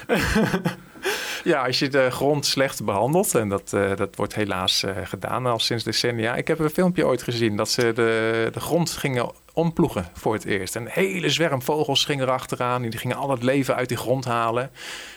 ja, 1.44 1.66
als 1.66 1.78
je 1.78 1.88
de 1.88 2.10
grond 2.10 2.46
slecht 2.46 2.84
behandelt, 2.84 3.34
en 3.34 3.48
dat, 3.48 3.72
uh, 3.74 3.96
dat 3.96 4.16
wordt 4.16 4.34
helaas 4.34 4.84
gedaan 5.04 5.46
al 5.46 5.58
sinds 5.58 5.84
decennia. 5.84 6.34
Ik 6.34 6.48
heb 6.48 6.58
een 6.58 6.70
filmpje 6.70 7.06
ooit 7.06 7.22
gezien 7.22 7.56
dat 7.56 7.68
ze 7.68 7.92
de, 7.94 8.48
de 8.52 8.60
grond 8.60 8.90
gingen 8.90 9.30
omploegen 9.52 10.06
voor 10.12 10.32
het 10.32 10.44
eerst. 10.44 10.74
Een 10.74 10.88
hele 10.90 11.30
zwerm 11.30 11.62
vogels 11.62 12.04
ging 12.04 12.20
erachteraan. 12.20 12.82
Die 12.82 12.98
gingen 12.98 13.16
al 13.16 13.30
het 13.30 13.42
leven 13.42 13.74
uit 13.74 13.88
die 13.88 13.96
grond 13.96 14.24
halen. 14.24 14.70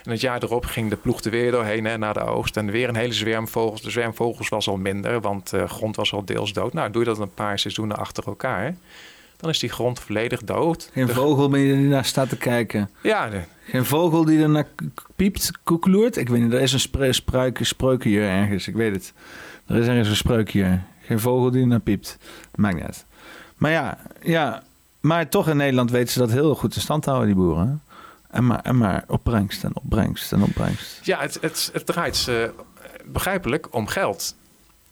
En 0.03 0.11
het 0.11 0.21
jaar 0.21 0.43
erop 0.43 0.65
ging 0.65 0.89
de 0.89 0.95
ploeg 0.95 1.21
er 1.21 1.31
weer 1.31 1.51
doorheen 1.51 1.85
hè, 1.85 1.97
naar 1.97 2.13
de 2.13 2.23
oogst. 2.23 2.57
En 2.57 2.71
weer 2.71 2.89
een 2.89 2.95
hele 2.95 3.13
zwerm 3.13 3.47
vogels. 3.47 3.81
De 3.81 3.89
zwerm 3.89 4.13
vogels 4.15 4.49
was 4.49 4.67
al 4.67 4.77
minder, 4.77 5.21
want 5.21 5.49
de 5.49 5.67
grond 5.67 5.95
was 5.95 6.13
al 6.13 6.25
deels 6.25 6.53
dood. 6.53 6.73
Nou, 6.73 6.91
doe 6.91 7.03
je 7.03 7.07
dat 7.07 7.19
een 7.19 7.33
paar 7.33 7.59
seizoenen 7.59 7.97
achter 7.97 8.23
elkaar. 8.27 8.75
Dan 9.37 9.49
is 9.49 9.59
die 9.59 9.69
grond 9.69 9.99
volledig 9.99 10.43
dood. 10.43 10.89
Geen 10.93 11.09
vogel 11.09 11.49
meer 11.49 11.75
die 11.75 11.87
naar 11.87 12.05
staat 12.05 12.29
te 12.29 12.37
kijken. 12.37 12.89
Ja. 13.01 13.29
Geen 13.67 13.85
vogel 13.85 14.25
die 14.25 14.41
er 14.41 14.49
naar 14.49 14.67
piept, 15.15 15.51
koekeloert. 15.63 16.17
Ik 16.17 16.29
weet 16.29 16.41
niet, 16.41 16.53
er 16.53 16.61
is 16.61 16.73
een 16.73 16.79
spre 16.79 17.13
spruik, 17.13 17.59
spreuk 17.61 18.03
hier 18.03 18.23
ergens. 18.23 18.67
Ik 18.67 18.75
weet 18.75 18.95
het. 18.95 19.13
Er 19.67 19.75
is 19.75 19.87
ergens 19.87 20.09
een 20.09 20.15
spreuk 20.15 20.49
hier. 20.49 20.83
Geen 21.01 21.19
vogel 21.19 21.51
die 21.51 21.61
er 21.61 21.67
naar 21.67 21.79
piept. 21.79 22.17
Maakt 22.55 22.75
niet 22.75 22.83
uit. 22.83 23.05
Maar 23.55 23.71
ja, 23.71 23.97
ja, 24.21 24.63
maar 24.99 25.29
toch 25.29 25.49
in 25.49 25.57
Nederland 25.57 25.91
weten 25.91 26.13
ze 26.13 26.19
dat 26.19 26.31
heel 26.31 26.55
goed 26.55 26.75
in 26.75 26.81
stand 26.81 27.05
houden, 27.05 27.27
die 27.27 27.35
boeren. 27.35 27.81
En 28.29 28.45
maar, 28.45 28.59
en 28.61 28.77
maar 28.77 29.03
opbrengst 29.07 29.63
en 29.63 29.71
opbrengst 29.75 30.33
en 30.33 30.43
opbrengst. 30.43 30.99
Ja, 31.03 31.19
het, 31.19 31.37
het, 31.41 31.69
het 31.73 31.85
draait 31.85 32.25
uh, 32.29 32.43
begrijpelijk 33.05 33.67
om 33.73 33.87
geld. 33.87 34.35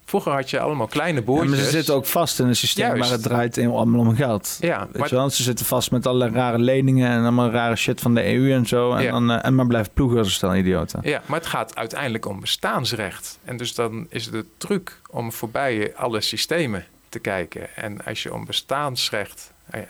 Vroeger 0.06 0.31
had 0.31 0.49
je 0.49 0.60
allemaal 0.60 0.88
kleine 0.88 1.22
boertjes. 1.22 1.49
Ja, 1.51 1.56
maar 1.56 1.65
ze 1.65 1.72
zitten 1.72 1.94
ook 1.94 2.06
vast 2.06 2.40
in 2.40 2.47
een 2.47 2.56
systeem 2.56 2.85
Juist. 2.85 3.01
maar 3.01 3.12
het 3.12 3.22
draait 3.22 3.58
allemaal 3.58 3.99
om 3.99 4.15
geld. 4.15 4.58
Ja, 4.60 4.88
Weet 4.92 5.10
je 5.10 5.15
wel? 5.15 5.29
Ze 5.29 5.44
zitten 5.44 5.65
vast 5.65 5.92
met 5.92 6.08
alle 6.08 6.29
rare 6.29 6.60
leningen 6.60 7.10
en 7.10 7.22
allemaal 7.22 7.49
rare 7.49 7.76
shit 7.76 8.01
van 8.01 8.15
de 8.15 8.33
EU 8.33 8.53
en 8.53 8.65
zo. 8.65 8.94
En, 8.94 9.12
dan, 9.12 9.31
uh, 9.31 9.46
en 9.46 9.56
maar 9.56 9.67
blijft 9.67 9.94
ploegen 9.94 10.17
als 10.17 10.28
een 10.28 10.33
stel 10.33 10.56
idioten. 10.56 10.99
Ja, 11.03 11.22
maar 11.26 11.40
het 11.40 11.47
gaat 11.47 11.76
uiteindelijk 11.76 12.26
om 12.26 12.40
bestaansrecht. 12.40 13.40
En 13.44 13.58
dus 13.58 13.76
dan 13.76 14.06
is 14.10 14.29
de 14.29 14.46
truc 14.58 15.01
om 15.10 15.31
voorbij 15.31 15.94
alle 15.96 16.22
systemen 16.22 16.85
te 17.13 17.19
kijken. 17.19 17.76
En 17.76 18.06
als 18.06 18.24
je 18.24 18.33
om 18.33 18.46
bestaansrecht, 18.46 19.53
uh, 19.76 19.81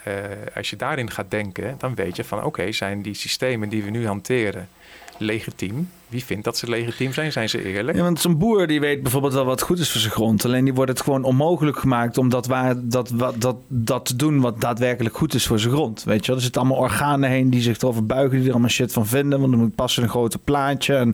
als 0.56 0.70
je 0.70 0.76
daarin 0.76 1.12
gaat 1.12 1.32
denken, 1.32 1.76
dan 1.78 1.96
weet 1.96 2.16
je 2.16 2.24
van 2.24 2.44
oké, 2.44 2.72
zijn 2.72 3.02
die 3.02 3.14
systemen 3.14 3.70
die 3.70 3.84
we 3.84 3.90
nu 3.90 4.08
hanteren 4.08 4.70
legitiem? 5.18 5.92
Wie 6.14 6.26
vindt 6.26 6.44
dat 6.44 6.58
ze 6.58 6.70
legitiem 6.70 7.14
zijn? 7.14 7.32
Zijn 7.32 7.50
ze 7.50 7.64
eerlijk? 7.64 7.98
Ja, 7.98 8.04
want 8.04 8.20
zo'n 8.20 8.38
boer 8.38 8.68
die 8.68 8.80
weet 8.80 9.02
bijvoorbeeld 9.02 9.34
wel 9.34 9.46
wat 9.46 9.62
goed 9.62 9.80
is 9.80 9.92
voor 9.92 10.02
zijn 10.02 10.14
grond. 10.14 10.46
Alleen 10.46 10.64
die 10.64 10.74
wordt 10.74 10.92
het 10.92 11.02
gewoon 11.02 11.24
onmogelijk 11.24 11.80
gemaakt 11.80 12.18
om 12.18 12.30
dat, 12.30 12.48
waar, 12.48 12.76
dat, 12.78 13.10
wat, 13.10 13.42
dat, 13.42 13.56
dat 13.68 14.06
te 14.06 14.16
doen 14.16 14.42
wat 14.42 14.62
daadwerkelijk 14.62 15.18
goed 15.18 15.34
is 15.34 15.48
voor 15.48 15.60
zijn 15.60 15.74
grond. 15.74 16.04
Weet 16.04 16.20
je 16.20 16.28
wel? 16.28 16.36
Er 16.36 16.42
zitten 16.42 16.62
allemaal 16.62 16.80
organen 16.80 17.30
heen 17.30 17.50
die 17.50 17.62
zich 17.62 17.78
erover 17.78 18.06
buigen, 18.06 18.38
die 18.38 18.46
er 18.46 18.52
allemaal 18.52 18.70
shit 18.70 18.94
van 18.94 19.08
vinden. 19.08 19.40
Want 19.40 19.52
dan 19.52 19.62
moet 19.62 19.76
passen 19.76 20.04
een 20.04 20.10
grote 20.10 20.40
plaatje 20.40 20.96
en 20.96 21.14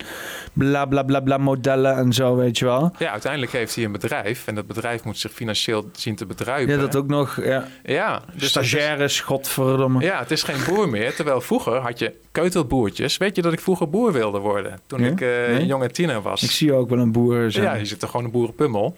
bla 0.54 0.86
bla 0.86 1.04
bla 1.04 1.20
bla 1.20 1.38
modellen 1.38 1.96
en 1.96 2.14
zo, 2.14 2.36
weet 2.36 2.58
je 2.58 2.66
wel. 2.66 2.92
Ja, 2.98 3.12
uiteindelijk 3.12 3.52
heeft 3.52 3.76
hij 3.76 3.84
een 3.84 3.92
bedrijf 3.92 4.48
en 4.48 4.56
dat 4.56 4.68
bedrijf 4.68 5.04
moet 5.04 5.18
zich 5.18 5.32
financieel 5.32 5.90
zien 5.92 6.16
te 6.16 6.26
bedruipen. 6.26 6.76
Ja, 6.76 6.82
dat 6.82 6.96
ook 6.96 7.08
nog. 7.08 7.44
Ja, 7.44 7.68
ja 7.84 8.22
dus 8.36 8.50
stagiaires, 8.50 9.14
is, 9.14 9.22
godverdomme. 9.22 10.02
Ja, 10.02 10.20
het 10.20 10.32
is 10.32 10.44
geen 10.44 10.60
boer 10.68 10.90
meer. 10.90 11.16
Terwijl 11.16 11.42
vroeger 11.42 11.76
had 11.76 12.00
je 12.00 12.14
keutelboertjes. 12.32 13.18
Weet 13.18 13.36
je 13.36 13.42
dat 13.42 13.54
ik 13.54 13.60
vroeger 13.60 13.90
boer 13.90 14.12
wilde 14.12 14.40
worden? 14.40 14.80
Toen 14.90 15.04
ik 15.04 15.22
uh, 15.22 15.30
nee? 15.30 15.66
jonge 15.66 15.90
tiener 15.90 16.22
was. 16.22 16.44
Ik 16.44 16.52
zie 16.52 16.74
ook 16.74 16.90
wel 16.90 17.00
een 17.00 17.12
boer 17.12 17.52
zijn. 17.52 17.66
Ja, 17.66 17.74
je 17.74 17.86
zit 17.86 18.02
er 18.02 18.08
gewoon 18.08 18.26
een 18.26 18.32
boerenpummel. 18.32 18.96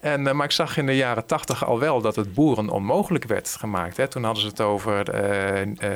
En, 0.00 0.26
uh, 0.26 0.32
maar 0.32 0.44
ik 0.44 0.50
zag 0.50 0.76
in 0.76 0.86
de 0.86 0.96
jaren 0.96 1.26
tachtig 1.26 1.66
al 1.66 1.78
wel 1.78 2.00
dat 2.00 2.16
het 2.16 2.34
boeren 2.34 2.68
onmogelijk 2.68 3.24
werd 3.24 3.48
gemaakt. 3.48 3.96
Hè. 3.96 4.08
Toen 4.08 4.24
hadden 4.24 4.42
ze 4.42 4.48
het 4.48 4.60
over, 4.60 5.14
uh, 5.14 5.88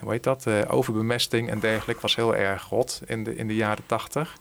hoe 0.00 0.12
heet 0.12 0.22
dat, 0.22 0.46
overbemesting 0.68 1.50
en 1.50 1.60
dergelijke. 1.60 2.02
was 2.02 2.16
heel 2.16 2.36
erg 2.36 2.68
rot 2.68 3.00
in 3.06 3.24
de, 3.24 3.36
in 3.36 3.48
de 3.48 3.54
jaren 3.54 3.86
tachtig. 3.86 4.36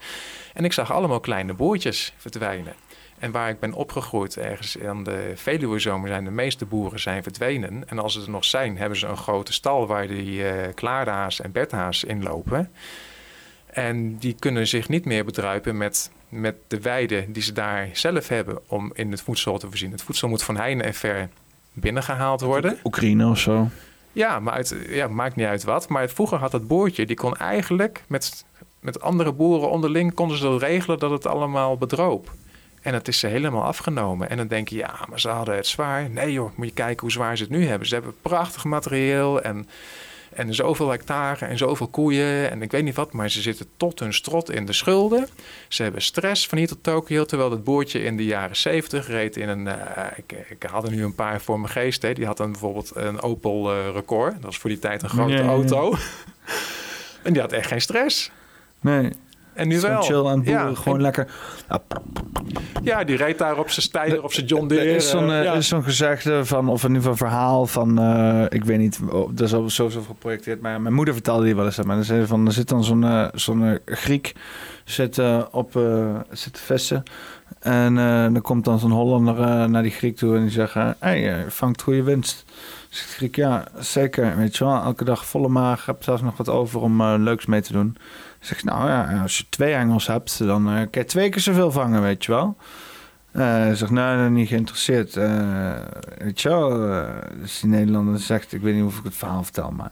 En 0.53 0.65
ik 0.65 0.73
zag 0.73 0.91
allemaal 0.91 1.19
kleine 1.19 1.53
boertjes 1.53 2.13
verdwijnen. 2.17 2.73
En 3.19 3.31
waar 3.31 3.49
ik 3.49 3.59
ben 3.59 3.73
opgegroeid, 3.73 4.37
ergens 4.37 4.79
aan 4.79 5.03
de 5.03 5.31
Veluwezomer, 5.35 6.09
zijn 6.09 6.23
de 6.23 6.31
meeste 6.31 6.65
boeren 6.65 6.99
zijn 6.99 7.23
verdwenen. 7.23 7.83
En 7.87 7.99
als 7.99 8.13
ze 8.13 8.21
er 8.21 8.29
nog 8.29 8.45
zijn, 8.45 8.77
hebben 8.77 8.97
ze 8.97 9.07
een 9.07 9.17
grote 9.17 9.53
stal 9.53 9.87
waar 9.87 10.07
die 10.07 10.43
uh, 10.43 10.51
klaarhaas 10.75 11.41
en 11.41 11.51
berthaas 11.51 12.03
in 12.03 12.23
lopen. 12.23 12.71
En 13.71 14.17
die 14.17 14.35
kunnen 14.39 14.67
zich 14.67 14.89
niet 14.89 15.05
meer 15.05 15.25
bedruipen 15.25 15.77
met, 15.77 16.11
met 16.29 16.55
de 16.67 16.81
weide 16.81 17.25
die 17.27 17.43
ze 17.43 17.51
daar 17.51 17.89
zelf 17.93 18.27
hebben 18.27 18.59
om 18.67 18.91
in 18.93 19.11
het 19.11 19.21
voedsel 19.21 19.57
te 19.57 19.67
voorzien. 19.67 19.91
Het 19.91 20.01
voedsel 20.01 20.27
moet 20.27 20.43
van 20.43 20.57
heine 20.57 20.83
en 20.83 20.93
ver 20.93 21.29
binnengehaald 21.73 22.41
worden. 22.41 22.77
Oekraïne 22.83 23.29
of 23.29 23.39
zo. 23.39 23.67
Ja, 24.11 24.39
maar 24.39 24.57
het 24.57 24.75
ja, 24.89 25.07
maakt 25.07 25.35
niet 25.35 25.45
uit 25.45 25.63
wat. 25.63 25.89
Maar 25.89 26.09
vroeger 26.09 26.37
had 26.37 26.51
het 26.51 26.67
boertje, 26.67 27.05
die 27.05 27.15
kon 27.15 27.35
eigenlijk 27.35 28.03
met, 28.07 28.45
met 28.79 29.01
andere 29.01 29.31
boeren 29.31 29.69
onderling 29.69 30.13
konden 30.13 30.37
ze 30.37 30.57
regelen 30.57 30.99
dat 30.99 31.11
het 31.11 31.25
allemaal 31.25 31.77
bedroop. 31.77 32.31
En 32.81 32.93
het 32.93 33.07
is 33.07 33.19
ze 33.19 33.27
helemaal 33.27 33.63
afgenomen. 33.63 34.29
En 34.29 34.37
dan 34.37 34.47
denk 34.47 34.67
je, 34.67 34.75
ja, 34.75 34.99
maar 35.09 35.19
ze 35.19 35.29
hadden 35.29 35.55
het 35.55 35.67
zwaar. 35.67 36.09
Nee 36.09 36.31
joh, 36.31 36.51
moet 36.55 36.67
je 36.67 36.73
kijken 36.73 37.01
hoe 37.01 37.11
zwaar 37.11 37.37
ze 37.37 37.43
het 37.43 37.51
nu 37.51 37.65
hebben. 37.65 37.87
Ze 37.87 37.93
hebben 37.93 38.15
prachtig 38.21 38.63
materieel 38.63 39.41
en 39.41 39.67
En 40.33 40.53
zoveel 40.53 40.89
hectare 40.89 41.45
en 41.45 41.57
zoveel 41.57 41.87
koeien 41.87 42.51
en 42.51 42.61
ik 42.61 42.71
weet 42.71 42.83
niet 42.83 42.95
wat. 42.95 43.13
Maar 43.13 43.29
ze 43.29 43.41
zitten 43.41 43.65
tot 43.77 43.99
hun 43.99 44.13
strot 44.13 44.51
in 44.51 44.65
de 44.65 44.73
schulden. 44.73 45.27
Ze 45.67 45.83
hebben 45.83 46.01
stress 46.01 46.47
van 46.47 46.57
hier 46.57 46.67
tot 46.67 46.83
Tokio. 46.83 47.25
Terwijl 47.25 47.51
het 47.51 47.63
boertje 47.63 48.03
in 48.03 48.17
de 48.17 48.25
jaren 48.25 48.55
70 48.55 49.07
reed 49.07 49.37
in 49.37 49.49
een... 49.49 49.65
Uh, 49.65 49.75
ik, 50.15 50.45
ik 50.49 50.63
had 50.63 50.83
er 50.83 50.91
nu 50.91 51.03
een 51.03 51.15
paar 51.15 51.41
voor 51.41 51.59
mijn 51.59 51.71
geest. 51.71 52.01
Hè. 52.01 52.13
Die 52.13 52.25
had 52.25 52.37
dan 52.37 52.51
bijvoorbeeld 52.51 52.91
een 52.95 53.21
Opel 53.21 53.75
uh, 53.75 53.89
Record. 53.93 54.33
Dat 54.33 54.43
was 54.43 54.57
voor 54.57 54.69
die 54.69 54.79
tijd 54.79 55.03
een 55.03 55.09
grote 55.09 55.41
auto. 55.41 55.95
en 57.23 57.33
die 57.33 57.41
had 57.41 57.51
echt 57.51 57.67
geen 57.67 57.81
stress. 57.81 58.31
Nee. 58.81 59.11
En 59.59 59.67
nu 59.67 59.79
wel. 59.79 60.01
chill 60.01 60.25
aan 60.25 60.43
boeren, 60.43 60.77
gewoon 60.77 61.01
lekker. 61.01 61.27
Ja, 62.83 63.03
die 63.03 63.15
reed 63.15 63.37
daar 63.37 63.57
op 63.57 63.69
zijn 63.69 63.85
Steyr, 63.85 64.23
op 64.23 64.33
zijn 64.33 64.45
John 64.45 64.67
Deere. 64.67 64.89
Er 64.89 64.95
is 64.95 65.09
zo'n 65.09 65.79
uh, 65.79 65.83
gezegde 65.83 66.45
van, 66.45 66.69
of 66.69 66.83
in 66.83 66.87
ieder 66.87 67.01
geval 67.01 67.27
verhaal 67.27 67.65
van, 67.67 67.99
uh, 67.99 68.45
ik 68.49 68.63
weet 68.63 68.77
niet, 68.77 68.99
oh, 69.09 69.29
dat 69.31 69.47
is 69.47 69.53
al 69.53 69.69
sowieso 69.69 70.01
geprojecteerd, 70.01 70.61
maar 70.61 70.81
mijn 70.81 70.93
moeder 70.93 71.13
vertelde 71.13 71.43
die 71.43 71.55
wel 71.55 71.65
eens. 71.65 71.83
Maar 71.83 72.09
er, 72.09 72.27
van, 72.27 72.45
er 72.45 72.51
zit 72.51 72.67
dan 72.67 72.83
zo'n 72.83 73.03
uh, 73.03 73.27
zo'n 73.33 73.79
Griek 73.85 74.33
zit, 74.83 75.21
op 75.51 75.71
zit 76.31 76.53
te 76.53 76.61
vissen. 76.61 77.03
En 77.59 77.95
dan 78.33 78.41
komt 78.41 78.65
dan 78.65 78.79
zo'n 78.79 78.91
Hollander 78.91 79.69
naar 79.69 79.83
die 79.83 79.91
Griek 79.91 80.17
toe 80.17 80.35
en 80.35 80.41
die 80.41 80.51
zegt, 80.51 80.73
hé, 80.73 80.93
hey, 80.99 81.45
vangt 81.47 81.81
goede 81.81 82.03
winst. 82.03 82.45
Zegt 82.89 83.13
Griek, 83.13 83.35
ja, 83.35 83.63
zeker, 83.79 84.37
weet 84.37 84.57
je 84.57 84.63
wel, 84.63 84.83
elke 84.83 85.03
dag 85.03 85.25
volle 85.25 85.47
maag, 85.47 85.85
heb 85.85 86.03
zelfs 86.03 86.21
nog 86.21 86.37
wat 86.37 86.49
over 86.49 86.81
om 86.81 87.03
leuks 87.03 87.45
mee 87.45 87.61
te 87.61 87.73
doen. 87.73 87.97
Zeg 88.39 88.63
nou 88.63 88.89
ja, 88.89 89.21
als 89.21 89.37
je 89.37 89.45
twee 89.49 89.73
engels 89.73 90.07
hebt, 90.07 90.37
dan 90.37 90.67
uh, 90.67 90.73
kan 90.73 90.87
je 90.91 91.05
twee 91.05 91.29
keer 91.29 91.41
zoveel 91.41 91.71
vangen, 91.71 92.01
weet 92.01 92.25
je 92.25 92.31
wel. 92.31 92.55
Uh, 93.33 93.71
zegt, 93.73 93.91
nou, 93.91 94.17
nee, 94.17 94.29
niet 94.29 94.47
geïnteresseerd. 94.47 95.15
Uh, 95.15 95.71
weet 96.17 96.41
je 96.41 96.49
wel, 96.49 96.69
dus 97.41 97.59
die 97.59 97.69
Nederlander 97.69 98.19
zegt, 98.19 98.53
ik 98.53 98.61
weet 98.61 98.75
niet 98.75 98.83
of 98.83 98.97
ik 98.97 99.03
het 99.03 99.15
verhaal 99.15 99.43
vertel, 99.43 99.71
maar... 99.71 99.91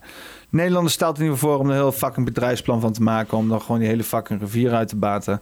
Nederlander 0.49 0.91
stelt 0.91 1.17
ieder 1.17 1.33
geval 1.33 1.49
voor 1.49 1.59
om 1.59 1.65
er 1.65 1.71
een 1.71 1.77
heel 1.77 1.91
fucking 1.91 2.25
bedrijfsplan 2.25 2.81
van 2.81 2.91
te 2.91 3.01
maken... 3.01 3.37
om 3.37 3.49
dan 3.49 3.61
gewoon 3.61 3.79
die 3.79 3.87
hele 3.87 4.03
fucking 4.03 4.39
rivier 4.39 4.73
uit 4.73 4.87
te 4.87 4.95
baten. 4.95 5.41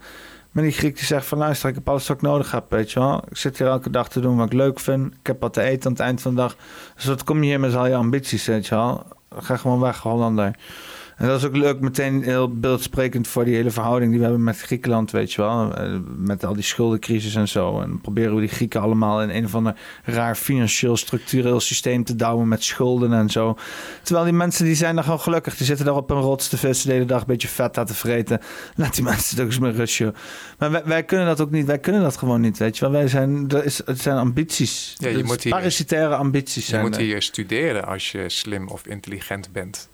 Maar 0.51 0.63
die 0.63 0.73
Griek 0.73 0.95
die 0.95 1.05
zegt 1.05 1.25
van, 1.25 1.37
luister, 1.37 1.69
ik 1.69 1.75
heb 1.75 1.89
alles 1.89 2.07
wat 2.07 2.17
ik 2.17 2.23
nodig 2.23 2.51
heb, 2.51 2.65
weet 2.69 2.91
je 2.91 2.99
wel. 2.99 3.23
Ik 3.29 3.37
zit 3.37 3.57
hier 3.57 3.67
elke 3.67 3.89
dag 3.89 4.09
te 4.09 4.19
doen 4.19 4.37
wat 4.37 4.45
ik 4.45 4.53
leuk 4.53 4.79
vind. 4.79 5.13
Ik 5.13 5.27
heb 5.27 5.41
wat 5.41 5.53
te 5.53 5.61
eten 5.61 5.85
aan 5.85 5.91
het 5.91 6.01
eind 6.01 6.21
van 6.21 6.35
de 6.35 6.41
dag. 6.41 6.55
Dus 6.95 7.05
wat 7.05 7.23
kom 7.23 7.43
je 7.43 7.49
hier 7.49 7.59
met 7.59 7.75
al 7.75 7.87
je 7.87 7.95
ambities, 7.95 8.45
weet 8.45 8.67
je 8.67 8.75
wel. 8.75 9.03
Ga 9.37 9.57
gewoon 9.57 9.79
weg, 9.79 9.99
Hollander. 9.99 10.55
En 11.15 11.27
dat 11.27 11.39
is 11.39 11.45
ook 11.45 11.55
leuk, 11.55 11.79
meteen 11.79 12.23
heel 12.23 12.53
beeldsprekend 12.53 13.27
voor 13.27 13.45
die 13.45 13.55
hele 13.55 13.71
verhouding 13.71 14.09
die 14.09 14.19
we 14.19 14.25
hebben 14.25 14.43
met 14.43 14.61
Griekenland, 14.61 15.11
weet 15.11 15.33
je 15.33 15.41
wel. 15.41 15.75
Eh, 15.75 15.97
met 16.17 16.45
al 16.45 16.53
die 16.53 16.63
schuldencrisis 16.63 17.35
en 17.35 17.47
zo. 17.47 17.81
En 17.81 18.01
proberen 18.01 18.35
we 18.35 18.39
die 18.39 18.49
Grieken 18.49 18.81
allemaal 18.81 19.21
in 19.21 19.29
een 19.29 19.45
of 19.45 19.55
ander 19.55 19.75
raar 20.03 20.35
financieel 20.35 20.97
structureel 20.97 21.59
systeem 21.59 22.03
te 22.03 22.15
douwen 22.15 22.47
met 22.47 22.63
schulden 22.63 23.13
en 23.13 23.29
zo. 23.29 23.57
Terwijl 24.03 24.25
die 24.25 24.35
mensen 24.35 24.65
die 24.65 24.75
zijn 24.75 24.95
dan 24.95 25.03
gewoon 25.03 25.19
gelukkig. 25.19 25.57
Die 25.57 25.65
zitten 25.65 25.85
daar 25.85 25.95
op 25.95 26.09
een 26.09 26.19
rots 26.19 26.47
te 26.47 26.57
vissen 26.57 26.87
de 26.87 26.93
hele 26.93 27.05
dag 27.05 27.19
een 27.19 27.27
beetje 27.27 27.47
vet 27.47 27.77
aan 27.77 27.85
te 27.85 27.93
vreten. 27.93 28.39
Laat 28.75 28.95
die 28.95 29.03
mensen 29.13 29.37
toch 29.37 29.45
eens 29.45 29.59
met 29.59 29.75
rustje. 29.75 30.13
Maar 30.57 30.71
wij, 30.71 30.83
wij, 30.85 31.03
kunnen 31.03 31.25
dat 31.25 31.41
ook 31.41 31.51
niet. 31.51 31.65
Wij 31.65 31.79
kunnen 31.79 32.01
dat 32.01 32.17
gewoon 32.17 32.41
niet, 32.41 32.57
weet 32.57 32.77
je 32.77 32.81
wel. 32.81 32.93
Wij 32.93 33.07
zijn, 33.07 33.47
dat 33.47 33.63
is, 33.63 33.81
het 33.85 34.01
zijn 34.01 34.17
ambities. 34.17 34.95
Ja, 34.97 35.09
je 35.09 35.23
moet 35.23 35.43
hier, 35.43 35.53
parasitaire 35.53 36.15
ambities 36.15 36.65
zijn. 36.65 36.83
Je 36.83 36.89
moet 36.89 36.97
hier 36.97 37.21
studeren 37.21 37.85
als 37.85 38.11
je 38.11 38.29
slim 38.29 38.67
of 38.67 38.87
intelligent 38.87 39.51
bent. 39.51 39.89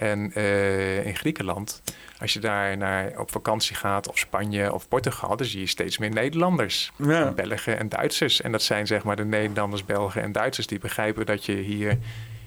En 0.00 0.32
uh, 0.36 1.06
in 1.06 1.16
Griekenland, 1.16 1.82
als 2.20 2.32
je 2.32 2.38
daar 2.40 2.76
naar, 2.76 3.18
op 3.18 3.30
vakantie 3.30 3.76
gaat, 3.76 4.08
of 4.08 4.18
Spanje 4.18 4.72
of 4.72 4.88
Portugal, 4.88 5.36
dan 5.36 5.46
zie 5.46 5.60
je 5.60 5.66
steeds 5.66 5.98
meer 5.98 6.10
Nederlanders. 6.10 6.92
Ja. 6.96 7.30
Belgen 7.30 7.78
en 7.78 7.88
Duitsers. 7.88 8.40
En 8.40 8.52
dat 8.52 8.62
zijn 8.62 8.86
zeg 8.86 9.02
maar 9.04 9.16
de 9.16 9.24
Nederlanders, 9.24 9.84
Belgen 9.84 10.22
en 10.22 10.32
Duitsers 10.32 10.66
die 10.66 10.78
begrijpen 10.78 11.26
dat 11.26 11.44
je 11.44 11.52
hier, 11.52 11.98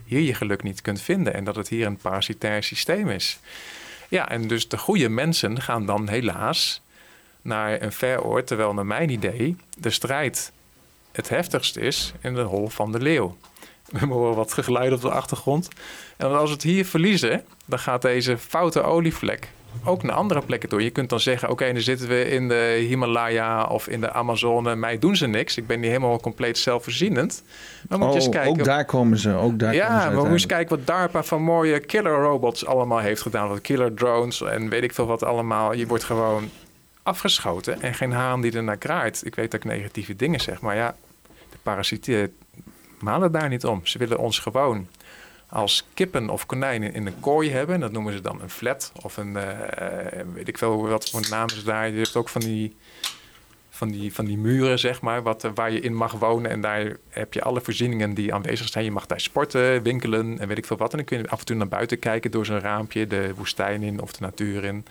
hier 0.06 0.20
je 0.20 0.34
geluk 0.34 0.64
niet 0.64 0.82
kunt 0.82 1.02
vinden. 1.02 1.34
En 1.34 1.44
dat 1.44 1.56
het 1.56 1.68
hier 1.68 1.86
een 1.86 1.98
parasitair 1.98 2.64
systeem 2.64 3.10
is. 3.10 3.40
Ja, 4.08 4.30
en 4.30 4.48
dus 4.48 4.68
de 4.68 4.78
goede 4.78 5.10
mensen 5.10 5.62
gaan 5.62 5.86
dan 5.86 6.10
helaas 6.10 6.82
naar 7.42 7.82
een 7.82 7.92
ver 7.92 8.24
oord, 8.24 8.48
terwijl 8.48 8.74
naar 8.74 8.86
mijn 8.86 9.10
idee 9.10 9.56
de 9.78 9.90
strijd 9.90 10.52
het 11.12 11.30
heftigst 11.30 11.78
is 11.78 12.14
in 12.22 12.34
de 12.34 12.42
hol 12.42 12.68
van 12.68 12.92
de 12.92 13.00
leeuw. 13.00 13.38
We 14.00 14.06
horen 14.06 14.36
wat 14.36 14.54
geluid 14.54 14.94
op 14.94 15.02
de 15.02 15.12
achtergrond. 15.12 15.68
En 16.18 16.38
als 16.38 16.50
we 16.50 16.56
het 16.56 16.64
hier 16.64 16.86
verliezen, 16.86 17.44
dan 17.66 17.80
gaat 17.80 18.02
deze 18.02 18.38
foute 18.38 18.82
olievlek 18.82 19.50
ook 19.84 20.04
naar 20.04 20.16
andere 20.16 20.42
plekken 20.42 20.70
toe. 20.70 20.84
Je 20.84 20.90
kunt 20.90 21.10
dan 21.10 21.20
zeggen, 21.20 21.50
oké, 21.50 21.74
dan 21.74 21.82
zitten 21.82 22.08
we 22.08 22.30
in 22.30 22.48
de 22.48 22.86
Himalaya 22.88 23.64
of 23.64 23.88
in 23.88 24.02
de 24.02 24.12
Amazone. 24.12 24.76
Mij 24.76 25.00
doen 25.00 25.16
ze 25.16 25.28
niks. 25.28 25.58
Ik 25.58 25.68
ben 25.68 25.80
niet 25.80 25.90
helemaal 25.90 26.20
compleet 26.20 26.58
zelfvoorzienend. 26.58 27.44
Maar 27.90 28.00
moet 28.00 28.10
je 28.10 28.16
eens 28.16 28.26
oh, 28.26 28.32
kijken. 28.32 28.52
Ook 28.52 28.64
daar 28.64 28.86
komen 28.86 29.18
ze. 29.18 29.34
Ook 29.34 29.60
daar 29.60 29.74
ja, 29.74 30.10
maar 30.10 30.24
moet 30.24 30.32
eens 30.32 30.46
kijken 30.46 30.78
wat 30.78 30.88
DARPA 30.88 31.24
van 31.24 31.42
mooie 31.42 31.80
killer 31.80 32.22
robots 32.22 32.66
allemaal 32.66 33.00
heeft 33.00 33.22
gedaan. 33.22 33.48
Wat 33.48 33.62
killer 33.62 33.94
drones 33.94 34.42
en 34.42 34.70
weet 34.70 34.84
ik 34.84 34.94
veel 34.94 35.06
wat 35.06 35.24
allemaal. 35.24 35.74
Je 35.74 35.88
wordt 35.88 36.04
gewoon 36.04 36.50
afgeschoten 37.04 37.82
en 37.82 37.94
geen 37.94 38.12
haan 38.12 38.42
die 38.42 38.52
er 38.52 38.64
naar 38.64 38.78
kraait. 38.78 39.22
Ik 39.26 39.36
weet 39.36 39.52
dat 39.52 39.64
ik 39.64 39.66
negatieve 39.66 40.16
dingen 40.16 40.40
zeg, 40.40 40.62
maar 40.62 40.76
ja, 40.76 40.96
de 41.52 41.58
parasieten 41.64 42.34
malen 43.04 43.32
daar 43.32 43.50
niet 43.50 43.66
om. 43.66 43.86
Ze 43.86 43.98
willen 43.98 44.18
ons 44.18 44.40
gewoon 44.40 44.88
als 45.48 45.86
kippen 45.94 46.30
of 46.30 46.46
konijnen 46.46 46.94
in 46.94 47.06
een 47.06 47.20
kooi 47.20 47.52
hebben. 47.52 47.80
Dat 47.80 47.92
noemen 47.92 48.14
ze 48.14 48.22
dan 48.22 48.42
een 48.42 48.50
flat 48.50 48.92
of 49.02 49.18
een, 49.18 49.36
uh, 49.36 49.44
weet 50.34 50.48
ik 50.48 50.58
veel 50.58 50.88
wat 50.88 51.10
voor 51.10 51.28
namen 51.30 51.56
ze 51.56 51.64
daar. 51.64 51.90
Je 51.90 51.98
hebt 51.98 52.16
ook 52.16 52.30
van 52.30 52.42
die, 52.42 52.76
van 53.70 53.92
die, 53.92 54.14
van 54.14 54.26
die 54.26 54.38
muren, 54.38 54.80
zeg 54.80 55.02
maar, 55.02 55.24
wat, 55.24 55.48
waar 55.54 55.72
je 55.72 55.80
in 55.80 55.96
mag 55.96 56.12
wonen. 56.12 56.52
En 56.52 56.62
daar 56.62 56.98
heb 57.10 57.34
je 57.34 57.42
alle 57.42 57.62
voorzieningen 57.62 58.14
die 58.14 58.34
aanwezig 58.34 58.68
zijn. 58.68 58.84
Je 58.84 58.92
mag 58.92 59.06
daar 59.06 59.20
sporten, 59.20 59.84
winkelen 59.84 60.40
en 60.40 60.48
weet 60.48 60.58
ik 60.58 60.66
veel 60.66 60.78
wat. 60.78 60.92
En 60.92 60.98
dan 60.98 61.06
kun 61.06 61.18
je 61.18 61.30
af 61.30 61.40
en 61.40 61.46
toe 61.46 61.56
naar 61.56 61.68
buiten 61.68 62.00
kijken 62.00 62.32
door 62.32 62.46
zo'n 62.46 62.60
raampje, 62.60 63.08
de 63.08 63.34
woestijn 63.36 63.84
in 63.84 64.02
of 64.02 64.12
de 64.12 64.22
natuur 64.22 64.64
in. 64.64 64.86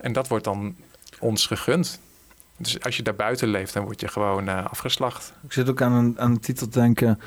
En 0.00 0.12
dat 0.12 0.28
wordt 0.28 0.44
dan 0.44 0.76
ons 1.20 1.46
gegund. 1.46 2.00
Dus 2.56 2.80
als 2.80 2.96
je 2.96 3.02
daar 3.02 3.14
buiten 3.14 3.48
leeft, 3.48 3.72
dan 3.72 3.84
word 3.84 4.00
je 4.00 4.08
gewoon 4.08 4.48
uh, 4.48 4.64
afgeslacht. 4.66 5.32
Ik 5.44 5.52
zit 5.52 5.68
ook 5.68 5.82
aan 5.82 5.92
een, 5.92 6.20
aan 6.20 6.30
een 6.30 6.40
titel 6.40 6.68
te 6.68 6.78
denken: 6.78 7.20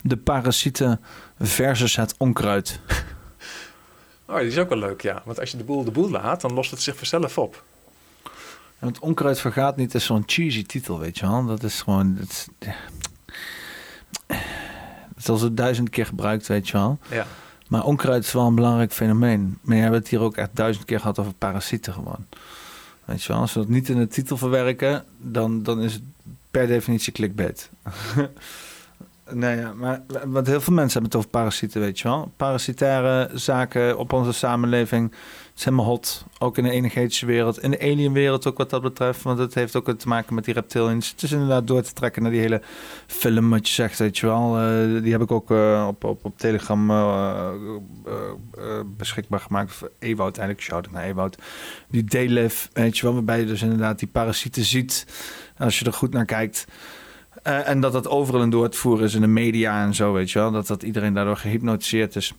De 0.00 0.16
parasieten 0.16 1.00
versus 1.38 1.96
het 1.96 2.14
onkruid. 2.18 2.80
Oh, 4.26 4.38
die 4.38 4.46
is 4.46 4.58
ook 4.58 4.68
wel 4.68 4.78
leuk, 4.78 5.00
ja. 5.00 5.22
Want 5.24 5.40
als 5.40 5.50
je 5.50 5.56
de 5.56 5.64
boel 5.64 5.84
de 5.84 5.90
boel 5.90 6.10
laat, 6.10 6.40
dan 6.40 6.52
lost 6.52 6.70
het 6.70 6.82
zich 6.82 6.96
vanzelf 6.96 7.38
op. 7.38 7.64
En 8.78 8.88
het 8.88 8.98
onkruid 8.98 9.40
vergaat 9.40 9.76
niet, 9.76 9.94
is 9.94 10.04
zo'n 10.04 10.22
cheesy 10.26 10.66
titel, 10.66 10.98
weet 10.98 11.18
je 11.18 11.26
wel. 11.26 11.46
Dat 11.46 11.62
is 11.62 11.82
gewoon... 11.82 12.16
Dat 12.16 12.28
is, 12.28 12.46
het 15.08 15.18
is 15.18 15.28
al 15.28 15.36
zo 15.36 15.54
duizend 15.54 15.90
keer 15.90 16.06
gebruikt, 16.06 16.46
weet 16.46 16.68
je 16.68 16.72
wel. 16.72 16.98
Ja. 17.10 17.26
Maar 17.68 17.84
onkruid 17.84 18.24
is 18.24 18.32
wel 18.32 18.46
een 18.46 18.54
belangrijk 18.54 18.92
fenomeen. 18.92 19.58
Maar 19.60 19.76
je 19.76 19.82
hebt 19.82 19.94
het 19.94 20.08
hier 20.08 20.20
ook 20.20 20.36
echt 20.36 20.50
duizend 20.52 20.84
keer 20.84 21.00
gehad 21.00 21.18
over 21.18 21.34
parasieten 21.34 21.92
gewoon. 21.92 22.26
Weet 23.04 23.22
je 23.22 23.32
wel, 23.32 23.40
als 23.40 23.52
we 23.52 23.60
dat 23.60 23.68
niet 23.68 23.88
in 23.88 23.98
de 23.98 24.08
titel 24.08 24.36
verwerken, 24.36 25.04
dan, 25.18 25.62
dan 25.62 25.80
is 25.80 25.92
het 25.92 26.02
per 26.50 26.66
definitie 26.66 27.12
clickbait. 27.12 27.70
nee, 29.30 29.66
maar 29.76 30.02
wat 30.24 30.46
heel 30.46 30.60
veel 30.60 30.74
mensen 30.74 30.92
hebben 31.00 31.10
het 31.10 31.14
over 31.14 31.30
parasieten, 31.30 31.80
weet 31.80 32.00
je 32.00 32.08
wel. 32.08 32.32
Parasitaire 32.36 33.30
zaken 33.38 33.98
op 33.98 34.12
onze 34.12 34.32
samenleving 34.32 35.12
is 35.56 35.64
helemaal 35.64 35.86
hot. 35.86 36.24
Ook 36.38 36.58
in 36.58 36.64
de 36.64 36.70
energetische 36.70 37.26
wereld, 37.26 37.62
in 37.62 37.70
de 37.70 37.80
alienwereld 37.80 38.46
ook 38.46 38.58
wat 38.58 38.70
dat 38.70 38.82
betreft. 38.82 39.22
Want 39.22 39.38
het 39.38 39.54
heeft 39.54 39.76
ook 39.76 39.90
te 39.98 40.08
maken 40.08 40.34
met 40.34 40.44
die 40.44 40.54
reptilians. 40.54 41.10
Het 41.10 41.22
is 41.22 41.32
inderdaad 41.32 41.66
door 41.66 41.82
te 41.82 41.92
trekken 41.92 42.22
naar 42.22 42.30
die 42.30 42.40
hele 42.40 42.62
film, 43.06 43.50
wat 43.50 43.68
je 43.68 43.74
zegt, 43.74 43.98
weet 43.98 44.18
je 44.18 44.26
wel. 44.26 44.62
Uh, 44.62 45.02
die 45.02 45.12
heb 45.12 45.22
ik 45.22 45.30
ook 45.30 45.50
uh, 45.50 45.84
op, 45.88 46.04
op, 46.04 46.24
op 46.24 46.38
Telegram 46.38 46.90
uh, 46.90 47.50
beschikbaar 48.96 49.40
gemaakt. 49.40 49.82
Ewout, 49.98 50.36
eigenlijk 50.38 50.68
shout 50.68 50.90
naar 50.90 51.04
Ewout. 51.04 51.36
Die 51.88 52.04
D-Liv, 52.04 52.66
weet 52.72 52.98
je 52.98 53.02
wel, 53.02 53.14
waarbij 53.14 53.38
je 53.38 53.46
dus 53.46 53.62
inderdaad 53.62 53.98
die 53.98 54.08
parasieten 54.08 54.64
ziet. 54.64 55.06
Als 55.58 55.78
je 55.78 55.84
er 55.84 55.92
goed 55.92 56.12
naar 56.12 56.24
kijkt. 56.24 56.66
en 57.42 57.80
dat 57.80 57.92
dat 57.92 58.08
overal 58.08 58.62
het 58.62 58.76
voeren 58.76 59.04
is 59.04 59.14
in 59.14 59.20
de 59.20 59.26
media 59.26 59.84
en 59.84 59.94
zo, 59.94 60.12
weet 60.12 60.30
je 60.30 60.38
wel. 60.38 60.50
Dat, 60.50 60.66
dat 60.66 60.82
iedereen 60.82 61.14
daardoor 61.14 61.36
gehypnotiseerd 61.36 62.16
is. 62.16 62.32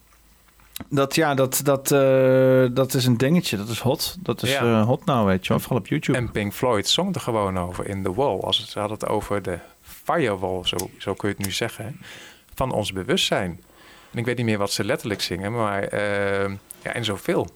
Dat, 0.89 1.15
ja, 1.15 1.33
dat, 1.33 1.61
dat, 1.63 1.91
uh, 1.91 2.65
dat 2.71 2.93
is 2.93 3.05
een 3.05 3.17
dingetje. 3.17 3.57
Dat 3.57 3.67
is 3.67 3.79
hot. 3.79 4.17
Dat 4.19 4.43
is 4.43 4.51
ja. 4.51 4.63
uh, 4.63 4.85
hot 4.85 5.05
nou, 5.05 5.25
weet 5.25 5.43
je 5.43 5.49
wel. 5.49 5.59
Vooral 5.59 5.79
op 5.79 5.87
YouTube. 5.87 6.17
En 6.17 6.31
Pink 6.31 6.53
Floyd 6.53 6.87
zong 6.87 7.15
er 7.15 7.21
gewoon 7.21 7.59
over 7.59 7.87
in 7.87 8.03
The 8.03 8.13
Wall. 8.13 8.39
Als 8.39 8.57
het, 8.57 8.69
ze 8.69 8.79
hadden 8.79 8.97
het 8.97 9.07
over 9.07 9.41
de 9.41 9.59
firewall, 9.81 10.65
zo, 10.65 10.77
zo 10.97 11.13
kun 11.13 11.29
je 11.29 11.35
het 11.37 11.45
nu 11.45 11.51
zeggen. 11.51 12.01
Van 12.53 12.71
ons 12.71 12.93
bewustzijn. 12.93 13.61
En 14.11 14.19
ik 14.19 14.25
weet 14.25 14.37
niet 14.37 14.45
meer 14.45 14.57
wat 14.57 14.71
ze 14.71 14.83
letterlijk 14.83 15.21
zingen. 15.21 15.51
Maar 15.51 15.93
uh, 15.93 16.49
ja, 16.83 16.93
en 16.93 17.05
zoveel 17.05 17.49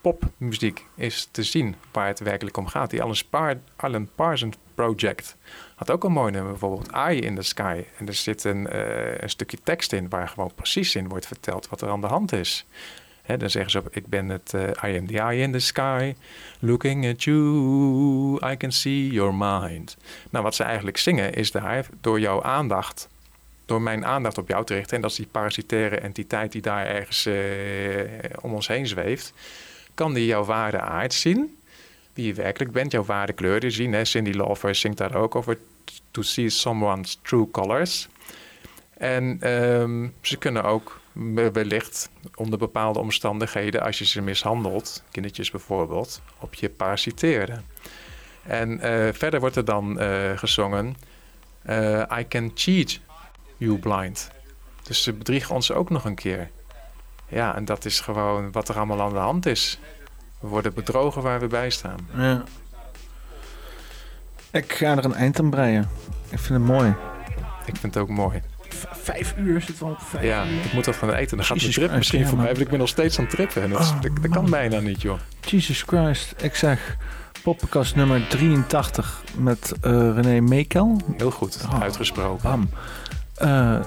popmuziek 0.00 0.86
is 0.94 1.28
te 1.30 1.42
zien 1.42 1.74
waar 1.92 2.06
het 2.06 2.20
werkelijk 2.20 2.56
om 2.56 2.66
gaat. 2.66 2.90
Die 2.90 3.02
Alan, 3.02 3.16
Spar 3.16 3.60
Alan 3.76 4.08
Parsons 4.14 4.56
Project 4.74 5.36
had 5.78 5.90
ook 5.90 6.04
een 6.04 6.12
mooi 6.12 6.32
nummer, 6.32 6.50
bijvoorbeeld 6.50 6.90
Eye 6.90 7.20
in 7.20 7.34
the 7.34 7.42
Sky. 7.42 7.84
En 7.96 8.06
er 8.06 8.14
zit 8.14 8.44
een, 8.44 8.68
uh, 8.72 9.18
een 9.18 9.30
stukje 9.30 9.58
tekst 9.62 9.92
in 9.92 10.08
waar 10.08 10.28
gewoon 10.28 10.52
precies 10.54 10.94
in 10.94 11.08
wordt 11.08 11.26
verteld 11.26 11.68
wat 11.68 11.80
er 11.80 11.88
aan 11.88 12.00
de 12.00 12.06
hand 12.06 12.32
is. 12.32 12.66
Dan 13.38 13.50
zeggen 13.50 13.70
ze, 13.70 13.82
ik 13.90 14.06
ben 14.06 14.28
het, 14.28 14.52
uh, 14.54 14.62
I 14.62 14.98
am 14.98 15.06
the 15.06 15.18
eye 15.18 15.40
in 15.40 15.52
the 15.52 15.58
sky, 15.58 16.14
looking 16.58 17.06
at 17.08 17.24
you, 17.24 18.38
I 18.52 18.56
can 18.56 18.72
see 18.72 19.06
your 19.06 19.34
mind. 19.34 19.96
Nou, 20.30 20.44
wat 20.44 20.54
ze 20.54 20.62
eigenlijk 20.62 20.96
zingen 20.96 21.34
is 21.34 21.50
daar, 21.50 21.86
door 22.00 22.20
jouw 22.20 22.42
aandacht 22.42 23.08
door 23.64 23.82
mijn 23.82 24.04
aandacht 24.04 24.38
op 24.38 24.48
jou 24.48 24.64
te 24.64 24.74
richten, 24.74 24.96
en 24.96 25.02
dat 25.02 25.10
is 25.10 25.16
die 25.16 25.26
parasitaire 25.26 25.96
entiteit 25.96 26.52
die 26.52 26.62
daar 26.62 26.86
ergens 26.86 27.26
uh, 27.26 27.34
om 28.40 28.54
ons 28.54 28.68
heen 28.68 28.86
zweeft, 28.86 29.32
kan 29.94 30.14
die 30.14 30.26
jouw 30.26 30.44
ware 30.44 30.80
aard 30.80 31.12
zien, 31.14 31.57
wie 32.18 32.26
je 32.26 32.34
werkelijk 32.34 32.72
bent, 32.72 32.92
jouw 32.92 33.04
ware 33.04 33.32
kleuren 33.32 33.72
zien. 33.72 33.92
Hè? 33.92 34.04
Cindy 34.04 34.30
Lauper 34.30 34.74
zingt 34.74 34.98
daar 34.98 35.14
ook 35.14 35.34
over, 35.34 35.58
to 36.10 36.22
see 36.22 36.48
someone's 36.48 37.18
true 37.22 37.50
colors. 37.50 38.08
En 38.96 39.52
um, 39.52 40.14
ze 40.20 40.36
kunnen 40.36 40.64
ook 40.64 41.00
wellicht 41.52 42.10
onder 42.34 42.58
bepaalde 42.58 42.98
omstandigheden, 42.98 43.82
als 43.82 43.98
je 43.98 44.04
ze 44.04 44.20
mishandelt, 44.22 45.02
kindertjes 45.10 45.50
bijvoorbeeld, 45.50 46.20
op 46.38 46.54
je 46.54 46.68
parasiteren. 46.68 47.64
En 48.42 48.70
uh, 48.70 49.08
verder 49.12 49.40
wordt 49.40 49.56
er 49.56 49.64
dan 49.64 50.02
uh, 50.02 50.38
gezongen: 50.38 50.96
uh, 51.66 52.02
I 52.18 52.28
can 52.28 52.50
cheat 52.54 53.00
you 53.56 53.78
blind. 53.78 54.30
Dus 54.82 55.02
ze 55.02 55.12
bedriegen 55.12 55.54
ons 55.54 55.72
ook 55.72 55.90
nog 55.90 56.04
een 56.04 56.14
keer. 56.14 56.50
Ja, 57.28 57.56
en 57.56 57.64
dat 57.64 57.84
is 57.84 58.00
gewoon 58.00 58.52
wat 58.52 58.68
er 58.68 58.76
allemaal 58.76 59.00
aan 59.00 59.12
de 59.12 59.18
hand 59.18 59.46
is. 59.46 59.78
We 60.40 60.46
worden 60.48 60.74
bedrogen 60.74 61.22
waar 61.22 61.40
we 61.40 61.46
bij 61.46 61.70
staan. 61.70 61.98
Ja. 62.16 62.42
Ik 64.50 64.72
ga 64.72 64.96
er 64.96 65.04
een 65.04 65.14
eind 65.14 65.40
aan 65.40 65.50
breien. 65.50 65.88
Ik 66.28 66.38
vind 66.38 66.48
het 66.58 66.68
mooi. 66.68 66.94
Ik 67.66 67.76
vind 67.76 67.94
het 67.94 67.96
ook 68.02 68.08
mooi. 68.08 68.42
vijf 68.92 69.34
uur 69.38 69.60
zit 69.60 69.78
wel 69.78 69.90
op 69.90 70.00
vijf 70.00 70.24
Ja, 70.24 70.46
uur. 70.46 70.64
ik 70.64 70.72
moet 70.72 70.84
dat 70.84 70.96
van 70.96 71.12
eten. 71.12 71.36
Dan 71.36 71.46
gaat 71.46 71.60
de 71.60 71.68
trip 71.68 71.92
misschien 71.92 72.26
voor 72.26 72.36
mij. 72.36 72.46
Want 72.46 72.60
ik 72.60 72.68
ben 72.68 72.78
nog 72.78 72.88
steeds 72.88 73.18
aan 73.18 73.24
het 73.24 73.34
trippen. 73.34 73.62
En 73.62 73.70
dat, 73.70 73.80
Oh, 73.80 74.00
dat, 74.20 74.28
kan 74.30 74.50
bijna 74.50 74.78
niet, 74.80 75.02
joh. 75.02 75.18
Jesus 75.40 75.82
Christ. 75.82 76.34
Ik 76.42 76.54
zeg 76.54 76.96
poppenkast 77.42 77.94
nummer 77.96 78.28
83 78.28 79.22
met 79.36 79.72
uh, 79.82 79.90
René 80.14 80.40
Mekel. 80.40 81.00
Heel 81.16 81.30
goed, 81.30 81.58
Oh, 81.72 81.80
uitgesproken. 81.82 82.42
Bam. 82.42 82.68
Uh, 83.42 83.80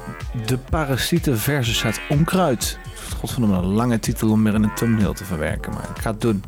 de 0.45 0.57
parasieten 0.57 1.39
versus 1.39 1.83
het 1.83 2.01
onkruid. 2.09 2.79
Godverdomme, 3.17 3.57
een 3.57 3.65
lange 3.65 3.99
titel 3.99 4.29
om 4.29 4.41
meer 4.41 4.53
in 4.53 4.63
een 4.63 4.73
thumbnail 4.73 5.13
te 5.13 5.25
verwerken. 5.25 5.73
Maar 5.73 5.89
ik 5.95 6.01
ga 6.01 6.11
het 6.11 6.21
doen. 6.21 6.43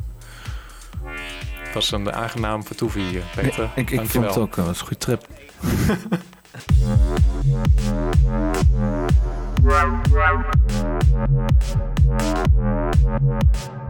Het 1.62 1.74
was 1.74 1.92
een 1.92 2.12
aangenaam 2.12 2.64
vertoeven 2.64 3.00
hier, 3.00 3.22
Peter. 3.34 3.62
Ja, 3.62 3.70
ik, 3.74 3.90
ik 3.90 4.06
vond 4.06 4.24
het 4.24 4.38
ook 4.38 4.56
een 4.56 4.76
goede 4.76 4.98
trip. 4.98 5.26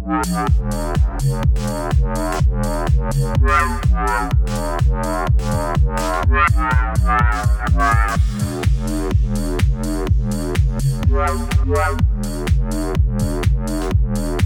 Wow. 0.06 0.44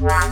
Wow. 0.00 0.30